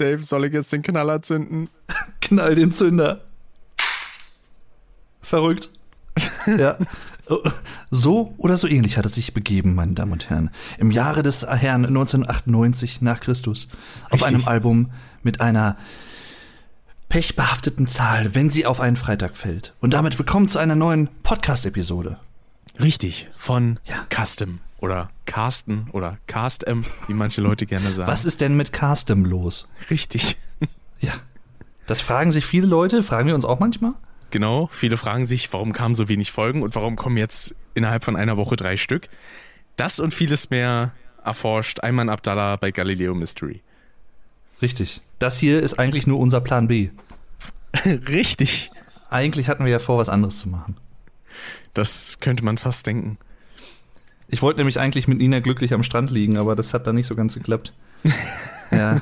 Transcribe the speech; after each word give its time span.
Dave, 0.00 0.24
soll 0.24 0.46
ich 0.46 0.52
jetzt 0.52 0.72
den 0.72 0.82
Knaller 0.82 1.22
zünden? 1.22 1.68
Knall 2.20 2.54
den 2.54 2.72
Zünder. 2.72 3.24
Verrückt. 5.20 5.70
ja. 6.46 6.76
So 7.90 8.34
oder 8.38 8.56
so 8.56 8.66
ähnlich 8.66 8.96
hat 8.96 9.06
es 9.06 9.14
sich 9.14 9.34
begeben, 9.34 9.74
meine 9.74 9.92
Damen 9.92 10.12
und 10.12 10.30
Herren. 10.30 10.50
Im 10.78 10.90
Jahre 10.90 11.22
des 11.22 11.46
Herrn 11.46 11.86
1998 11.86 13.02
nach 13.02 13.20
Christus. 13.20 13.68
Auf 14.06 14.14
Richtig. 14.14 14.28
einem 14.28 14.48
Album 14.48 14.90
mit 15.22 15.40
einer 15.40 15.76
pechbehafteten 17.08 17.86
Zahl, 17.86 18.34
wenn 18.34 18.50
sie 18.50 18.66
auf 18.66 18.80
einen 18.80 18.96
Freitag 18.96 19.36
fällt. 19.36 19.74
Und 19.80 19.94
damit 19.94 20.18
willkommen 20.18 20.48
zu 20.48 20.58
einer 20.58 20.76
neuen 20.76 21.08
Podcast-Episode. 21.22 22.18
Richtig, 22.80 23.28
von 23.36 23.78
Ja. 23.84 24.06
Custom 24.08 24.60
oder 24.80 25.10
Carsten 25.26 25.88
oder 25.92 26.18
Cast-M, 26.26 26.84
wie 27.06 27.14
manche 27.14 27.40
Leute 27.40 27.66
gerne 27.66 27.92
sagen. 27.92 28.10
Was 28.10 28.24
ist 28.24 28.40
denn 28.40 28.56
mit 28.56 28.72
Castem 28.72 29.24
los? 29.24 29.68
Richtig. 29.90 30.36
Ja. 31.02 31.14
Das 31.86 32.02
fragen 32.02 32.30
sich 32.30 32.44
viele 32.44 32.66
Leute, 32.66 33.02
fragen 33.02 33.26
wir 33.26 33.34
uns 33.34 33.46
auch 33.46 33.58
manchmal. 33.58 33.94
Genau, 34.30 34.68
viele 34.70 34.98
fragen 34.98 35.24
sich, 35.24 35.50
warum 35.50 35.72
kamen 35.72 35.94
so 35.94 36.08
wenig 36.08 36.30
Folgen 36.30 36.62
und 36.62 36.74
warum 36.74 36.96
kommen 36.96 37.16
jetzt 37.16 37.56
innerhalb 37.72 38.04
von 38.04 38.16
einer 38.16 38.36
Woche 38.36 38.56
drei 38.56 38.76
Stück. 38.76 39.08
Das 39.76 39.98
und 39.98 40.12
vieles 40.12 40.50
mehr 40.50 40.92
erforscht 41.24 41.82
Ayman 41.82 42.10
Abdallah 42.10 42.56
bei 42.56 42.70
Galileo 42.70 43.14
Mystery. 43.14 43.62
Richtig. 44.60 45.00
Das 45.18 45.38
hier 45.38 45.62
ist 45.62 45.78
eigentlich 45.78 46.06
nur 46.06 46.18
unser 46.18 46.42
Plan 46.42 46.68
B. 46.68 46.90
Richtig. 47.84 48.70
Eigentlich 49.08 49.48
hatten 49.48 49.64
wir 49.64 49.72
ja 49.72 49.78
vor, 49.78 49.96
was 49.96 50.10
anderes 50.10 50.38
zu 50.38 50.50
machen. 50.50 50.76
Das 51.74 52.18
könnte 52.20 52.44
man 52.44 52.58
fast 52.58 52.86
denken. 52.86 53.18
Ich 54.32 54.42
wollte 54.42 54.60
nämlich 54.60 54.78
eigentlich 54.78 55.08
mit 55.08 55.18
Nina 55.18 55.40
glücklich 55.40 55.74
am 55.74 55.82
Strand 55.82 56.10
liegen, 56.10 56.38
aber 56.38 56.54
das 56.54 56.72
hat 56.72 56.86
dann 56.86 56.94
nicht 56.94 57.08
so 57.08 57.16
ganz 57.16 57.34
geklappt. 57.34 57.72
ja. 58.70 59.00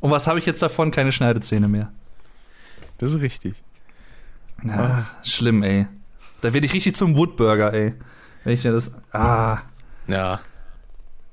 Und 0.00 0.10
was 0.10 0.26
habe 0.26 0.38
ich 0.38 0.44
jetzt 0.44 0.60
davon? 0.60 0.90
Keine 0.90 1.12
Schneidezähne 1.12 1.66
mehr. 1.66 1.90
Das 2.98 3.10
ist 3.10 3.20
richtig. 3.22 3.54
Ja, 4.62 5.06
schlimm, 5.22 5.62
ey. 5.62 5.86
Da 6.42 6.52
werde 6.52 6.66
ich 6.66 6.74
richtig 6.74 6.94
zum 6.94 7.16
Woodburger, 7.16 7.72
ey. 7.72 7.94
Wenn 8.44 8.52
ich 8.52 8.64
mir 8.64 8.72
das. 8.72 8.94
Ah. 9.12 9.62
Ja. 10.06 10.40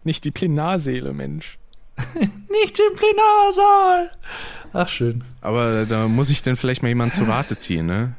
Nicht 0.03 0.23
die 0.23 0.31
Plenarseele, 0.31 1.11
Mensch. 1.11 1.57
Nicht 2.13 2.79
im 2.79 2.95
Plenarsaal! 2.95 4.11
Ach, 4.73 4.87
schön. 4.87 5.23
Aber 5.41 5.85
da 5.85 6.07
muss 6.07 6.29
ich 6.29 6.41
dann 6.41 6.55
vielleicht 6.55 6.81
mal 6.81 6.89
jemanden 6.89 7.15
zu 7.15 7.23
Rate 7.23 7.57
ziehen, 7.57 7.85
ne? 7.85 8.15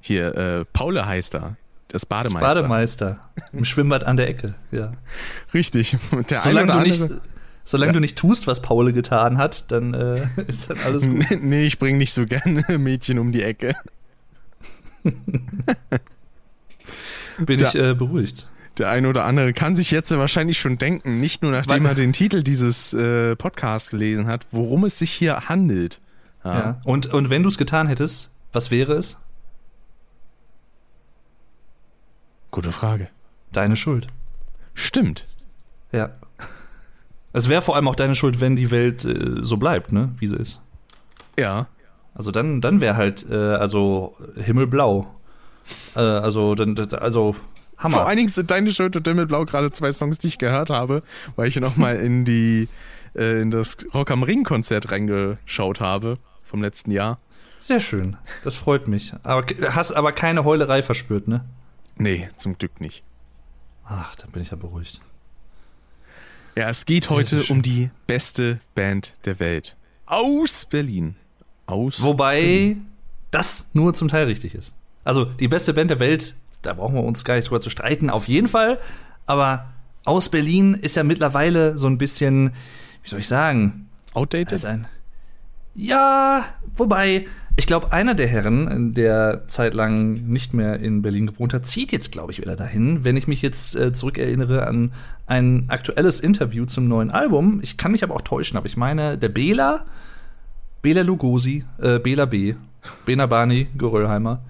Hier, 0.00 0.34
äh, 0.34 0.64
Paule 0.64 1.06
heißt 1.06 1.34
er. 1.34 1.56
Das 1.92 2.06
Bademeister. 2.06 2.48
Bademeister. 2.54 3.18
Im 3.52 3.64
Schwimmbad 3.66 4.04
an 4.04 4.16
der 4.16 4.26
Ecke, 4.28 4.54
ja. 4.70 4.94
Richtig. 5.52 5.96
Der 6.30 6.40
Solange, 6.40 6.72
du 6.72 6.80
nicht, 6.80 7.02
solange 7.64 7.92
du 7.92 8.00
nicht 8.00 8.16
tust, 8.16 8.46
was 8.46 8.62
Paul 8.62 8.92
getan 8.94 9.36
hat, 9.36 9.70
dann 9.70 9.92
äh, 9.92 10.22
ist 10.48 10.70
dann 10.70 10.78
alles 10.86 11.02
gut. 11.06 11.26
nee, 11.42 11.64
ich 11.66 11.78
bringe 11.78 11.98
nicht 11.98 12.14
so 12.14 12.24
gerne 12.26 12.64
Mädchen 12.78 13.18
um 13.18 13.30
die 13.30 13.42
Ecke. 13.42 13.74
Bin 17.38 17.58
Da- 17.58 17.68
ich 17.68 17.74
äh, 17.74 17.94
beruhigt. 17.94 18.48
Der 18.78 18.88
eine 18.88 19.06
oder 19.08 19.24
andere 19.26 19.52
kann 19.52 19.76
sich 19.76 19.90
jetzt 19.90 20.10
wahrscheinlich 20.16 20.58
schon 20.58 20.78
denken, 20.78 21.20
nicht 21.20 21.42
nur 21.42 21.52
nachdem 21.52 21.84
er 21.84 21.94
den 21.94 22.14
Titel 22.14 22.42
dieses 22.42 22.94
äh, 22.94 23.36
Podcasts 23.36 23.90
gelesen 23.90 24.26
hat, 24.28 24.46
worum 24.50 24.84
es 24.84 24.96
sich 24.98 25.10
hier 25.12 25.50
handelt. 25.50 26.00
Ja. 26.42 26.80
Und, 26.84 27.12
und 27.12 27.28
wenn 27.28 27.42
du 27.42 27.50
es 27.50 27.58
getan 27.58 27.86
hättest, 27.86 28.30
was 28.50 28.70
wäre 28.70 28.94
es? 28.94 29.18
Gute 32.52 32.70
Frage. 32.70 33.08
Deine 33.50 33.76
Schuld. 33.76 34.06
Stimmt. 34.74 35.26
Ja. 35.90 36.10
Es 37.32 37.48
wäre 37.48 37.62
vor 37.62 37.76
allem 37.76 37.88
auch 37.88 37.96
deine 37.96 38.14
Schuld, 38.14 38.40
wenn 38.40 38.56
die 38.56 38.70
Welt 38.70 39.04
äh, 39.04 39.42
so 39.42 39.56
bleibt, 39.56 39.90
ne, 39.90 40.14
wie 40.18 40.26
sie 40.26 40.36
ist. 40.36 40.60
Ja. 41.38 41.66
Also 42.14 42.30
dann, 42.30 42.60
dann 42.60 42.82
wäre 42.82 42.96
halt, 42.96 43.28
äh, 43.28 43.34
also 43.34 44.14
himmelblau. 44.36 45.12
Äh, 45.96 46.00
also, 46.00 46.54
dann, 46.54 46.76
also 46.78 47.34
Hammer. 47.78 47.98
Vor 47.98 48.06
allen 48.06 48.18
Dingen 48.18 48.28
sind 48.28 48.50
deine 48.50 48.70
Schuld 48.70 48.94
und 48.96 49.08
Himmelblau 49.08 49.44
gerade 49.46 49.70
zwei 49.70 49.90
Songs, 49.90 50.18
die 50.18 50.28
ich 50.28 50.38
gehört 50.38 50.70
habe, 50.70 51.02
weil 51.36 51.48
ich 51.48 51.56
nochmal 51.56 51.96
in 51.96 52.24
die 52.24 52.68
äh, 53.14 53.40
in 53.40 53.50
das 53.50 53.78
Rock 53.94 54.10
am 54.10 54.22
Ring 54.22 54.44
Konzert 54.44 54.90
reingeschaut 54.90 55.80
habe 55.80 56.18
vom 56.44 56.62
letzten 56.62 56.90
Jahr. 56.90 57.18
Sehr 57.60 57.80
schön. 57.80 58.16
Das 58.44 58.56
freut 58.56 58.88
mich. 58.88 59.14
Aber 59.22 59.46
hast 59.70 59.92
aber 59.92 60.12
keine 60.12 60.44
Heulerei 60.44 60.82
verspürt, 60.82 61.28
ne? 61.28 61.44
Nee, 62.02 62.28
zum 62.34 62.58
Glück 62.58 62.80
nicht. 62.80 63.04
Ach, 63.84 64.16
dann 64.16 64.32
bin 64.32 64.42
ich 64.42 64.50
ja 64.50 64.56
beruhigt. 64.56 65.00
Ja, 66.56 66.68
es 66.68 66.84
geht 66.84 67.10
heute 67.10 67.44
um 67.44 67.62
die 67.62 67.90
beste 68.08 68.58
Band 68.74 69.14
der 69.24 69.38
Welt. 69.38 69.76
Aus 70.06 70.64
Berlin. 70.64 71.14
Aus 71.66 72.02
Wobei 72.02 72.76
das 73.30 73.66
nur 73.72 73.94
zum 73.94 74.08
Teil 74.08 74.26
richtig 74.26 74.56
ist. 74.56 74.74
Also 75.04 75.24
die 75.24 75.46
beste 75.46 75.74
Band 75.74 75.90
der 75.90 76.00
Welt, 76.00 76.34
da 76.62 76.74
brauchen 76.74 76.96
wir 76.96 77.04
uns 77.04 77.24
gar 77.24 77.36
nicht 77.36 77.48
drüber 77.48 77.60
zu 77.60 77.70
streiten, 77.70 78.10
auf 78.10 78.26
jeden 78.26 78.48
Fall. 78.48 78.80
Aber 79.26 79.72
aus 80.04 80.28
Berlin 80.28 80.74
ist 80.74 80.96
ja 80.96 81.04
mittlerweile 81.04 81.78
so 81.78 81.86
ein 81.86 81.98
bisschen, 81.98 82.52
wie 83.04 83.10
soll 83.10 83.20
ich 83.20 83.28
sagen, 83.28 83.88
Outdated? 84.12 84.88
Ja, 85.76 86.46
wobei, 86.74 87.26
ich 87.56 87.66
glaube, 87.66 87.92
einer 87.92 88.14
der 88.14 88.26
Herren, 88.26 88.94
der 88.94 89.46
zeitlang 89.46 90.14
nicht 90.26 90.54
mehr 90.54 90.80
in 90.80 91.02
Berlin 91.02 91.26
gewohnt 91.26 91.52
hat, 91.52 91.66
zieht 91.66 91.92
jetzt, 91.92 92.10
glaube 92.10 92.32
ich, 92.32 92.40
wieder 92.40 92.56
dahin. 92.56 93.04
Wenn 93.04 93.16
ich 93.16 93.28
mich 93.28 93.42
jetzt 93.42 93.76
äh, 93.76 93.92
zurückerinnere 93.92 94.66
an 94.66 94.92
ein 95.26 95.66
aktuelles 95.68 96.20
Interview 96.20 96.64
zum 96.64 96.88
neuen 96.88 97.10
Album, 97.10 97.60
ich 97.62 97.76
kann 97.76 97.92
mich 97.92 98.02
aber 98.02 98.14
auch 98.14 98.22
täuschen, 98.22 98.56
aber 98.56 98.66
ich 98.66 98.76
meine, 98.76 99.18
der 99.18 99.28
Bela, 99.28 99.84
Bela 100.80 101.02
Lugosi, 101.02 101.64
äh, 101.78 101.98
Bela 101.98 102.24
B, 102.24 102.54
Bena 103.04 103.26
Bani, 103.26 103.68
Geröllheimer, 103.76 104.42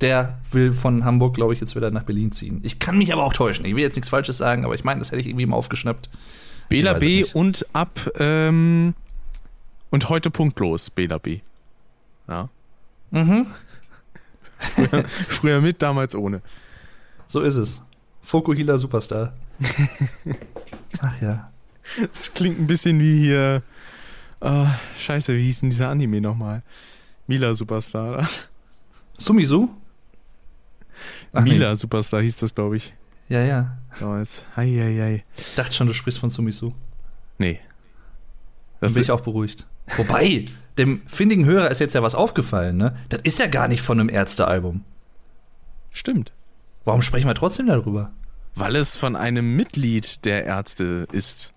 der 0.00 0.38
will 0.50 0.72
von 0.74 1.04
Hamburg, 1.04 1.34
glaube 1.34 1.54
ich, 1.54 1.60
jetzt 1.60 1.74
wieder 1.74 1.90
nach 1.90 2.04
Berlin 2.04 2.30
ziehen. 2.30 2.60
Ich 2.62 2.78
kann 2.78 2.98
mich 2.98 3.12
aber 3.12 3.24
auch 3.24 3.32
täuschen. 3.32 3.64
Ich 3.64 3.74
will 3.74 3.82
jetzt 3.82 3.96
nichts 3.96 4.10
Falsches 4.10 4.38
sagen, 4.38 4.64
aber 4.64 4.74
ich 4.74 4.84
meine, 4.84 5.00
das 5.00 5.10
hätte 5.10 5.20
ich 5.20 5.26
irgendwie 5.26 5.46
mal 5.46 5.56
aufgeschnappt. 5.56 6.08
Bela 6.68 6.94
B 6.94 7.24
und 7.34 7.66
ab 7.72 8.10
ähm, 8.18 8.94
und 9.90 10.08
heute 10.08 10.30
punktlos 10.30 10.88
Bela 10.90 11.18
B. 11.18 11.40
Ja. 12.28 12.48
Mhm. 13.10 13.46
Früher 15.28 15.60
mit, 15.60 15.82
damals 15.82 16.14
ohne. 16.14 16.40
So 17.26 17.40
ist 17.40 17.56
es. 17.56 17.82
Fokuhila 18.22 18.78
Superstar. 18.78 19.32
Ach 21.00 21.20
ja. 21.20 21.50
Es 22.12 22.32
klingt 22.32 22.58
ein 22.60 22.66
bisschen 22.66 23.00
wie 23.00 23.18
hier. 23.20 23.62
ah, 24.40 24.74
scheiße, 24.98 25.34
wie 25.36 25.42
hieß 25.44 25.60
denn 25.60 25.70
dieser 25.70 25.88
Anime 25.88 26.20
nochmal? 26.20 26.62
Mila 27.26 27.54
Superstar. 27.54 28.10
oder? 28.14 28.28
Sumisu? 29.18 29.68
Ach, 31.32 31.42
nee. 31.42 31.52
Mila 31.52 31.74
Superstar 31.74 32.22
hieß 32.22 32.36
das, 32.36 32.54
glaube 32.54 32.76
ich. 32.76 32.94
Ja, 33.28 33.40
ja. 33.40 33.78
Damals. 33.98 34.44
Hei, 34.56 34.68
hei, 34.68 34.96
hei. 35.00 35.24
Ich 35.36 35.54
dachte 35.54 35.72
schon, 35.74 35.86
du 35.86 35.94
sprichst 35.94 36.20
von 36.20 36.30
Sumisu. 36.30 36.72
Nee. 37.38 37.54
Dann 38.80 38.88
Das 38.88 38.94
bin 38.94 39.02
ich 39.02 39.10
auch 39.10 39.20
beruhigt. 39.22 39.66
Wobei, 39.96 40.44
dem 40.78 41.02
findigen 41.06 41.44
Hörer 41.44 41.70
ist 41.70 41.80
jetzt 41.80 41.94
ja 41.94 42.02
was 42.02 42.14
aufgefallen, 42.14 42.76
ne? 42.76 42.96
Das 43.08 43.20
ist 43.22 43.38
ja 43.38 43.46
gar 43.46 43.68
nicht 43.68 43.82
von 43.82 44.00
einem 44.00 44.08
Ärztealbum. 44.08 44.84
stimmt. 45.90 46.32
Warum 46.84 47.02
sprechen 47.02 47.28
wir 47.28 47.34
trotzdem 47.34 47.66
darüber? 47.66 48.10
Weil 48.54 48.74
es 48.76 48.96
von 48.96 49.14
einem 49.14 49.54
Mitglied 49.54 50.24
der 50.24 50.44
Ärzte 50.44 51.06
ist. 51.12 51.52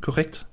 Korrekt. 0.00 0.46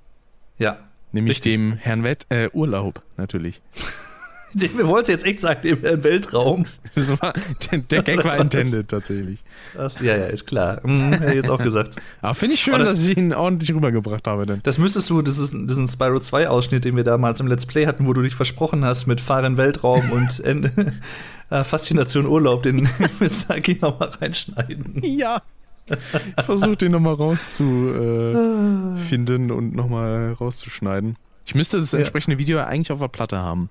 Ja. 0.58 0.78
Nämlich 1.14 1.38
Richtig. 1.38 1.53
dem 1.53 1.74
Herrn 1.74 2.03
Wett, 2.03 2.25
äh, 2.30 2.50
Urlaub, 2.52 3.02
natürlich. 3.16 3.62
Wir 4.54 4.88
wollten 4.88 5.12
jetzt 5.12 5.26
echt 5.26 5.42
sagen, 5.42 5.68
im 5.68 5.82
Weltraum. 6.04 6.66
War, 6.96 7.34
der, 7.72 7.80
der 7.80 8.04
Gag 8.04 8.24
war 8.24 8.38
intended, 8.40 8.88
tatsächlich. 8.88 9.44
Das, 9.74 10.00
ja, 10.00 10.16
ja, 10.18 10.26
ist 10.28 10.46
klar. 10.48 10.80
Mhm, 10.84 11.12
hätte 11.14 11.26
ich 11.26 11.34
jetzt 11.36 11.50
auch 11.50 11.62
gesagt. 11.62 11.96
Aber 12.22 12.34
finde 12.36 12.56
ich 12.56 12.62
schön, 12.62 12.80
das- 12.80 12.92
dass 12.92 13.06
ich 13.08 13.18
ihn 13.18 13.34
ordentlich 13.34 13.74
rübergebracht 13.74 14.26
habe, 14.28 14.46
denn. 14.46 14.60
Das 14.64 14.78
müsstest 14.78 15.10
du, 15.10 15.22
das 15.22 15.38
ist, 15.38 15.54
das 15.54 15.72
ist 15.74 15.78
ein 15.78 15.88
Spyro 15.88 16.20
2 16.20 16.50
Ausschnitt, 16.50 16.86
den 16.86 16.96
wir 16.96 17.04
damals 17.04 17.40
im 17.40 17.48
Let's 17.48 17.66
Play 17.66 17.86
hatten, 17.86 18.06
wo 18.08 18.14
du 18.14 18.22
dich 18.22 18.36
versprochen 18.36 18.86
hast 18.86 19.08
mit 19.08 19.22
Fahren 19.22 19.58
Weltraum 19.58 20.04
und 20.12 20.40
äh, 20.46 21.64
Faszination 21.64 22.26
Urlaub, 22.26 22.64
den 22.64 22.88
müssen 23.20 23.50
wir 23.50 23.76
nochmal 23.82 24.10
reinschneiden. 24.22 25.02
Ja. 25.04 25.42
Ich 25.90 26.44
versuche 26.44 26.76
den 26.76 26.92
nochmal 26.92 27.14
rauszufinden 27.14 29.52
und 29.52 29.74
nochmal 29.76 30.34
rauszuschneiden. 30.34 31.16
Ich 31.46 31.56
müsste 31.56 31.80
das 31.80 31.94
Ja. 31.94 32.00
entsprechende 32.00 32.38
Video 32.38 32.60
eigentlich 32.60 32.92
auf 32.92 33.00
der 33.00 33.08
Platte 33.08 33.38
haben. 33.40 33.70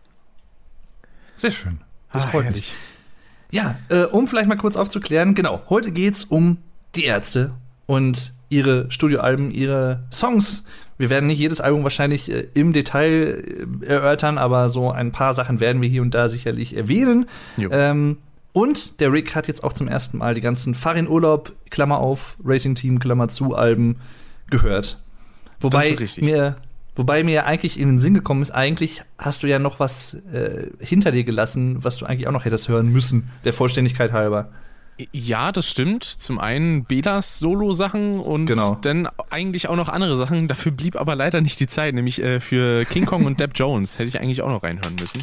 Sehr 1.37 1.51
schön. 1.53 1.79
Das 2.13 2.25
Ah, 2.25 2.27
freut 2.29 2.45
herrlich. 2.45 2.73
mich. 2.73 2.75
Ja, 3.53 3.77
äh, 3.91 4.03
um 4.05 4.27
vielleicht 4.27 4.49
mal 4.49 4.57
kurz 4.57 4.77
aufzuklären, 4.77 5.35
genau, 5.35 5.63
heute 5.69 5.93
geht's 5.93 6.25
um 6.25 6.59
die 6.97 7.05
Ärzte 7.05 7.53
und 7.87 8.33
ihre 8.49 8.91
Studioalben, 8.91 9.51
ihre 9.53 10.03
Songs. 10.13 10.65
Wir 10.99 11.11
werden 11.11 11.27
nicht 11.27 11.39
jedes 11.39 11.61
Album 11.61 11.83
wahrscheinlich 11.85 12.31
äh, 12.33 12.49
im 12.55 12.73
Detail 12.73 13.45
äh, 13.83 13.87
erörtern, 13.87 14.39
aber 14.39 14.69
so 14.69 14.91
ein 14.91 15.13
paar 15.13 15.35
Sachen 15.35 15.61
werden 15.61 15.81
wir 15.83 15.89
hier 15.89 16.03
und 16.03 16.15
da 16.15 16.29
sicherlich 16.29 16.77
erwähnen. 16.77 17.27
Ähm, 17.59 18.19
und 18.53 19.01
der 19.01 19.13
Rick 19.13 19.35
hat 19.35 19.47
jetzt 19.47 19.63
auch 19.63 19.75
zum 19.75 19.87
ersten 19.87 20.19
Mal 20.19 20.35
die 20.35 20.41
ganzen 20.41 20.75
Farin 20.75 21.07
Urlaub, 21.07 21.53
Klammer 21.71 21.99
auf, 21.99 22.37
Racing 22.45 22.75
Team, 22.75 22.99
Klammer 22.99 23.29
zu, 23.29 23.55
Alben 23.55 23.97
gehört. 24.49 24.99
Wobei 25.61 25.89
ist 25.89 26.01
richtig. 26.01 26.25
mir 26.25 26.57
Wobei 26.97 27.23
mir 27.23 27.47
eigentlich 27.47 27.79
in 27.79 27.89
den 27.89 27.99
Sinn 27.99 28.15
gekommen 28.15 28.43
ist, 28.43 28.51
eigentlich 28.51 29.03
hast 29.19 29.43
du 29.43 29.47
ja 29.47 29.59
noch 29.59 29.79
was 29.81 30.15
äh, 30.33 30.69
hinter 30.81 31.13
dir 31.13 31.25
gelassen, 31.25 31.85
was 31.85 31.99
du 31.99 32.07
eigentlich 32.07 32.27
auch 32.27 32.33
noch 32.33 32.45
hättest 32.47 32.69
hören 32.69 32.89
müssen, 32.89 33.29
der 33.45 33.53
Vollständigkeit 33.53 34.13
halber. 34.13 34.49
Ja, 35.13 35.53
das 35.53 35.69
stimmt. 35.69 36.05
Zum 36.05 36.39
einen 36.39 36.85
Belas 36.87 37.39
Solo-Sachen 37.39 38.19
und 38.19 38.47
Genau. 38.47 38.79
dann 38.81 39.07
eigentlich 39.29 39.69
auch 39.69 39.77
noch 39.77 39.91
andere 39.91 40.17
Sachen. 40.17 40.49
Dafür 40.49 40.73
blieb 40.73 40.97
aber 40.99 41.15
leider 41.15 41.43
nicht 41.43 41.61
die 41.61 41.67
Zeit, 41.67 41.95
nämlich 41.95 42.23
äh, 42.23 42.41
für 42.41 42.87
King 42.87 43.05
Kong 43.05 43.27
und 43.27 43.39
Depp 43.39 43.51
Jones 43.55 43.99
hätte 43.99 44.09
ich 44.09 44.19
eigentlich 44.21 44.41
auch 44.41 44.49
noch 44.49 44.63
reinhören 44.63 44.95
müssen. 44.99 45.23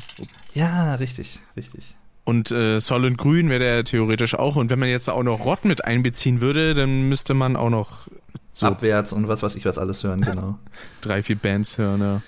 Ja, 0.54 0.94
richtig, 0.96 1.40
richtig. 1.58 1.96
Und 2.24 2.52
äh, 2.52 2.80
Solent 2.80 3.18
Grün 3.18 3.50
wäre 3.50 3.60
der 3.60 3.84
theoretisch 3.84 4.36
auch. 4.36 4.56
Und 4.58 4.69
wenn 4.69 4.78
man 4.80 4.90
jetzt 4.90 5.10
auch 5.10 5.24
noch 5.24 5.44
Rott 5.44 5.66
mit 5.66 5.84
einbeziehen 5.84 6.40
würde, 6.40 6.76
dann 6.76 7.10
müsste 7.10 7.34
man 7.34 7.56
auch 7.56 7.72
noch 7.72 8.08
so 8.54 8.68
Abwärts 8.68 9.12
und 9.12 9.28
was 9.28 9.44
weiß 9.44 9.56
ich 9.56 9.66
was 9.66 9.78
alles 9.78 10.04
hören, 10.04 10.22
genau. 10.22 10.58
drei, 11.02 11.22
vier 11.24 11.36
Bands 11.36 11.78
hören. 11.78 12.02
Ja. 12.02 12.22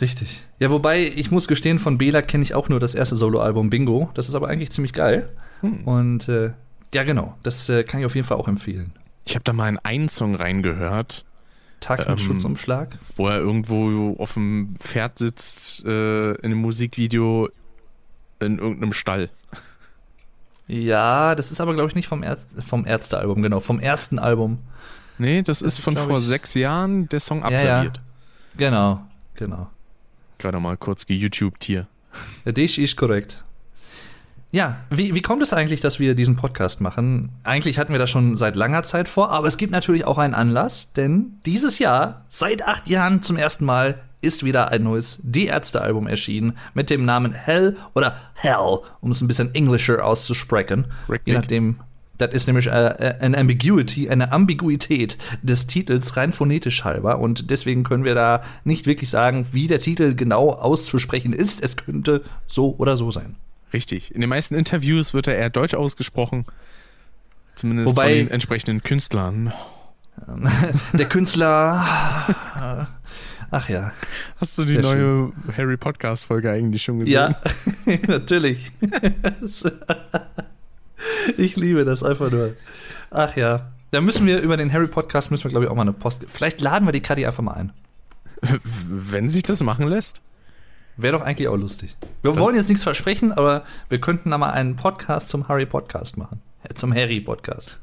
Richtig. 0.00 0.42
Ja, 0.58 0.70
wobei, 0.70 1.02
ich 1.02 1.30
muss 1.30 1.48
gestehen, 1.48 1.78
von 1.78 1.98
Bela 1.98 2.22
kenne 2.22 2.42
ich 2.42 2.54
auch 2.54 2.68
nur 2.68 2.80
das 2.80 2.94
erste 2.94 3.16
Soloalbum 3.16 3.68
Bingo. 3.70 4.10
Das 4.14 4.28
ist 4.28 4.34
aber 4.34 4.48
eigentlich 4.48 4.70
ziemlich 4.70 4.92
geil. 4.92 5.28
Hm. 5.60 5.84
Und 5.84 6.28
äh, 6.28 6.52
ja, 6.94 7.04
genau, 7.04 7.36
das 7.42 7.68
äh, 7.68 7.82
kann 7.84 8.00
ich 8.00 8.06
auf 8.06 8.14
jeden 8.14 8.26
Fall 8.26 8.38
auch 8.38 8.48
empfehlen. 8.48 8.92
Ich 9.26 9.34
habe 9.34 9.44
da 9.44 9.52
mal 9.52 9.68
in 9.68 9.78
einen 9.78 10.08
Song 10.08 10.34
reingehört, 10.34 11.24
Tag 11.80 12.00
mit 12.00 12.08
Ähm, 12.08 12.18
Schutzumschlag. 12.18 12.98
wo 13.16 13.28
er 13.28 13.38
irgendwo 13.38 14.16
auf 14.18 14.34
dem 14.34 14.74
Pferd 14.78 15.18
sitzt, 15.18 15.84
äh, 15.84 16.32
in 16.32 16.44
einem 16.44 16.58
Musikvideo 16.60 17.48
in 18.40 18.58
irgendeinem 18.58 18.92
Stall. 18.92 19.28
Ja, 20.66 21.34
das 21.34 21.50
ist 21.50 21.60
aber, 21.60 21.74
glaube 21.74 21.88
ich, 21.88 21.94
nicht 21.94 22.06
vom, 22.08 22.22
Ärz 22.22 22.44
vom 22.64 22.86
Ärztealbum, 22.86 23.42
genau, 23.42 23.60
vom 23.60 23.80
ersten 23.80 24.18
Album. 24.18 24.58
Nee, 25.20 25.42
das, 25.42 25.60
Das 25.60 25.74
ist 25.74 25.84
von 25.84 25.96
vor 25.96 26.18
ich- 26.18 26.24
sechs 26.24 26.54
Jahren 26.54 27.08
der 27.08 27.20
Song 27.20 27.40
ja. 27.40 27.46
absolviert. 27.46 28.00
Genau, 28.56 29.00
genau. 29.34 29.68
Gerade 30.38 30.58
mal 30.60 30.76
kurz 30.76 31.06
geYouTubed 31.06 31.62
hier. 31.64 31.86
Ja, 32.44 32.52
Das 32.52 32.78
ist 32.78 32.96
korrekt. 32.96 33.44
Ja, 34.52 34.78
wie, 34.90 35.14
wie 35.14 35.20
kommt 35.20 35.42
es 35.42 35.52
eigentlich, 35.52 35.80
dass 35.80 36.00
wir 36.00 36.16
diesen 36.16 36.34
Podcast 36.34 36.80
machen? 36.80 37.30
Eigentlich 37.44 37.78
hatten 37.78 37.92
wir 37.92 38.00
das 38.00 38.10
schon 38.10 38.36
seit 38.36 38.56
langer 38.56 38.82
Zeit 38.82 39.08
vor, 39.08 39.30
aber 39.30 39.46
es 39.46 39.58
gibt 39.58 39.70
natürlich 39.70 40.04
auch 40.04 40.18
einen 40.18 40.34
Anlass, 40.34 40.92
denn 40.92 41.34
dieses 41.46 41.78
Jahr, 41.78 42.24
seit 42.28 42.66
acht 42.66 42.88
Jahren 42.88 43.22
zum 43.22 43.36
ersten 43.36 43.64
Mal, 43.64 44.00
ist 44.22 44.44
wieder 44.44 44.68
ein 44.72 44.82
neues 44.82 45.20
Die 45.22 45.46
Ärzte-Album 45.46 46.06
erschienen 46.08 46.58
mit 46.74 46.90
dem 46.90 47.04
Namen 47.04 47.32
Hell 47.32 47.76
oder 47.94 48.16
Hell, 48.34 48.78
um 49.00 49.12
es 49.12 49.20
ein 49.20 49.28
bisschen 49.28 49.54
englischer 49.54 50.04
auszusprechen. 50.04 50.86
Richtig. 51.08 51.28
Je 51.28 51.34
nachdem, 51.38 51.78
das 52.20 52.32
ist 52.34 52.46
nämlich 52.46 52.66
äh, 52.66 52.70
äh, 52.70 53.14
eine 53.20 53.38
Ambiguity, 53.38 54.08
eine 54.10 54.32
Ambiguität 54.32 55.18
des 55.42 55.66
Titels 55.66 56.16
rein 56.16 56.32
phonetisch 56.32 56.84
halber 56.84 57.18
und 57.18 57.50
deswegen 57.50 57.84
können 57.84 58.04
wir 58.04 58.14
da 58.14 58.42
nicht 58.64 58.86
wirklich 58.86 59.10
sagen, 59.10 59.46
wie 59.52 59.66
der 59.66 59.78
Titel 59.78 60.14
genau 60.14 60.50
auszusprechen 60.50 61.32
ist. 61.32 61.62
Es 61.62 61.76
könnte 61.76 62.22
so 62.46 62.74
oder 62.78 62.96
so 62.96 63.10
sein. 63.10 63.36
Richtig. 63.72 64.14
In 64.14 64.20
den 64.20 64.30
meisten 64.30 64.54
Interviews 64.54 65.14
wird 65.14 65.28
er 65.28 65.36
eher 65.36 65.50
deutsch 65.50 65.74
ausgesprochen. 65.74 66.44
Zumindest 67.54 67.90
Wobei- 67.90 68.08
von 68.08 68.12
den 68.14 68.30
entsprechenden 68.30 68.82
Künstlern. 68.82 69.52
Der 70.92 71.06
Künstler. 71.06 71.84
Ach 73.50 73.68
ja. 73.68 73.92
Hast 74.36 74.58
du 74.58 74.64
die 74.64 74.72
Sehr 74.72 74.82
neue 74.82 75.32
Harry 75.56 75.76
Podcast 75.76 76.24
Folge 76.24 76.50
eigentlich 76.50 76.82
schon 76.82 77.00
gesehen? 77.00 77.12
Ja, 77.12 77.96
natürlich. 78.06 78.70
ich 81.36 81.56
liebe 81.56 81.84
das 81.84 82.02
einfach 82.02 82.30
nur. 82.30 82.54
Ach 83.10 83.36
ja. 83.36 83.72
Da 83.90 84.00
müssen 84.00 84.26
wir 84.26 84.40
über 84.40 84.56
den 84.56 84.72
Harry 84.72 84.86
Podcast 84.86 85.30
müssen 85.30 85.44
wir 85.44 85.50
glaube 85.50 85.64
ich 85.64 85.70
auch 85.70 85.74
mal 85.74 85.82
eine 85.82 85.92
Post. 85.92 86.20
Vielleicht 86.26 86.60
laden 86.60 86.86
wir 86.86 86.92
die 86.92 87.00
Kadi 87.00 87.26
einfach 87.26 87.42
mal 87.42 87.54
ein. 87.54 87.72
Wenn 88.88 89.28
sich 89.28 89.42
das 89.42 89.62
machen 89.62 89.88
lässt. 89.88 90.22
Wäre 90.96 91.18
doch 91.18 91.24
eigentlich 91.24 91.48
auch 91.48 91.56
lustig. 91.56 91.96
Wir 92.22 92.38
wollen 92.38 92.56
jetzt 92.56 92.68
nichts 92.68 92.84
versprechen, 92.84 93.32
aber 93.32 93.64
wir 93.88 94.00
könnten 94.00 94.30
da 94.30 94.38
mal 94.38 94.50
einen 94.50 94.76
Podcast 94.76 95.30
zum 95.30 95.48
Harry 95.48 95.66
Podcast 95.66 96.16
machen. 96.18 96.42
Äh, 96.62 96.74
Zum 96.74 96.94
Harry 96.94 97.20
Podcast. 97.20 97.78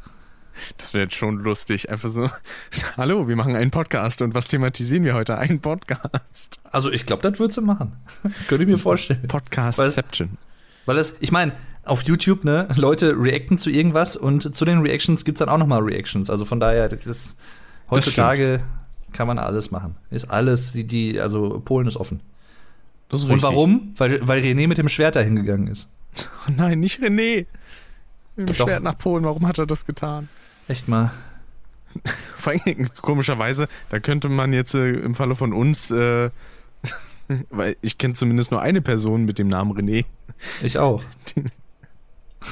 Das 0.77 0.93
wäre 0.93 1.05
jetzt 1.05 1.15
schon 1.15 1.39
lustig. 1.39 1.89
Einfach 1.89 2.09
so, 2.09 2.29
hallo, 2.97 3.27
wir 3.27 3.35
machen 3.35 3.55
einen 3.55 3.71
Podcast 3.71 4.21
und 4.21 4.35
was 4.35 4.47
thematisieren 4.47 5.03
wir 5.03 5.13
heute? 5.13 5.37
Ein 5.37 5.61
Podcast. 5.61 6.59
Also 6.71 6.91
ich 6.91 7.05
glaube, 7.05 7.23
das 7.23 7.39
würdest 7.39 7.57
du 7.57 7.61
machen. 7.61 7.93
Könnte 8.47 8.63
ich 8.63 8.69
mir 8.69 8.77
vorstellen. 8.77 9.27
Podcastception. 9.27 10.37
Weil 10.85 10.95
das, 10.95 11.15
ich 11.19 11.31
meine, 11.31 11.53
auf 11.87 12.03
YouTube, 12.03 12.43
ne, 12.43 12.67
Leute 12.75 13.15
reacten 13.17 13.57
zu 13.57 13.69
irgendwas 13.69 14.15
und 14.15 14.53
zu 14.55 14.65
den 14.65 14.79
Reactions 14.79 15.25
gibt's 15.25 15.39
dann 15.39 15.49
auch 15.49 15.57
nochmal 15.57 15.81
Reactions. 15.81 16.29
Also 16.29 16.45
von 16.45 16.59
daher, 16.59 16.89
das 16.89 17.05
ist 17.05 17.37
heutzutage 17.89 18.61
kann 19.13 19.27
man 19.27 19.39
alles 19.39 19.71
machen. 19.71 19.95
Ist 20.09 20.29
alles, 20.29 20.73
die, 20.73 20.85
die, 20.85 21.19
also 21.19 21.61
Polen 21.63 21.87
ist 21.87 21.97
offen. 21.97 22.21
Das 23.09 23.21
ist 23.21 23.25
Und 23.25 23.35
richtig. 23.35 23.49
warum? 23.49 23.93
Weil, 23.97 24.27
weil 24.27 24.41
René 24.41 24.67
mit 24.67 24.77
dem 24.77 24.89
Schwert 24.89 25.15
dahin 25.15 25.35
gegangen 25.35 25.67
ist. 25.67 25.89
Oh 26.47 26.51
nein, 26.57 26.79
nicht 26.79 27.01
René. 27.01 27.45
Mit 28.35 28.49
dem 28.49 28.55
Doch. 28.55 28.67
Schwert 28.67 28.83
nach 28.83 28.97
Polen, 28.97 29.23
warum 29.23 29.47
hat 29.47 29.57
er 29.57 29.65
das 29.65 29.85
getan? 29.85 30.29
Echt 30.67 30.87
mal. 30.87 31.11
Vor 32.35 32.53
allem, 32.53 32.89
komischerweise, 33.01 33.67
da 33.89 33.99
könnte 33.99 34.29
man 34.29 34.53
jetzt 34.53 34.75
äh, 34.75 34.91
im 34.91 35.15
Falle 35.15 35.35
von 35.35 35.53
uns, 35.53 35.89
äh, 35.89 36.29
weil 37.49 37.75
ich 37.81 37.97
kenne 37.97 38.13
zumindest 38.13 38.51
nur 38.51 38.61
eine 38.61 38.81
Person 38.81 39.25
mit 39.25 39.39
dem 39.39 39.47
Namen 39.47 39.71
René. 39.71 40.05
Ich 40.61 40.77
auch. 40.77 41.03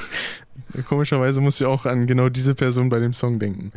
Komischerweise 0.88 1.40
muss 1.40 1.60
ich 1.60 1.66
auch 1.66 1.86
an 1.86 2.06
genau 2.06 2.28
diese 2.28 2.54
Person 2.54 2.88
bei 2.88 2.98
dem 2.98 3.12
Song 3.12 3.38
denken. 3.38 3.70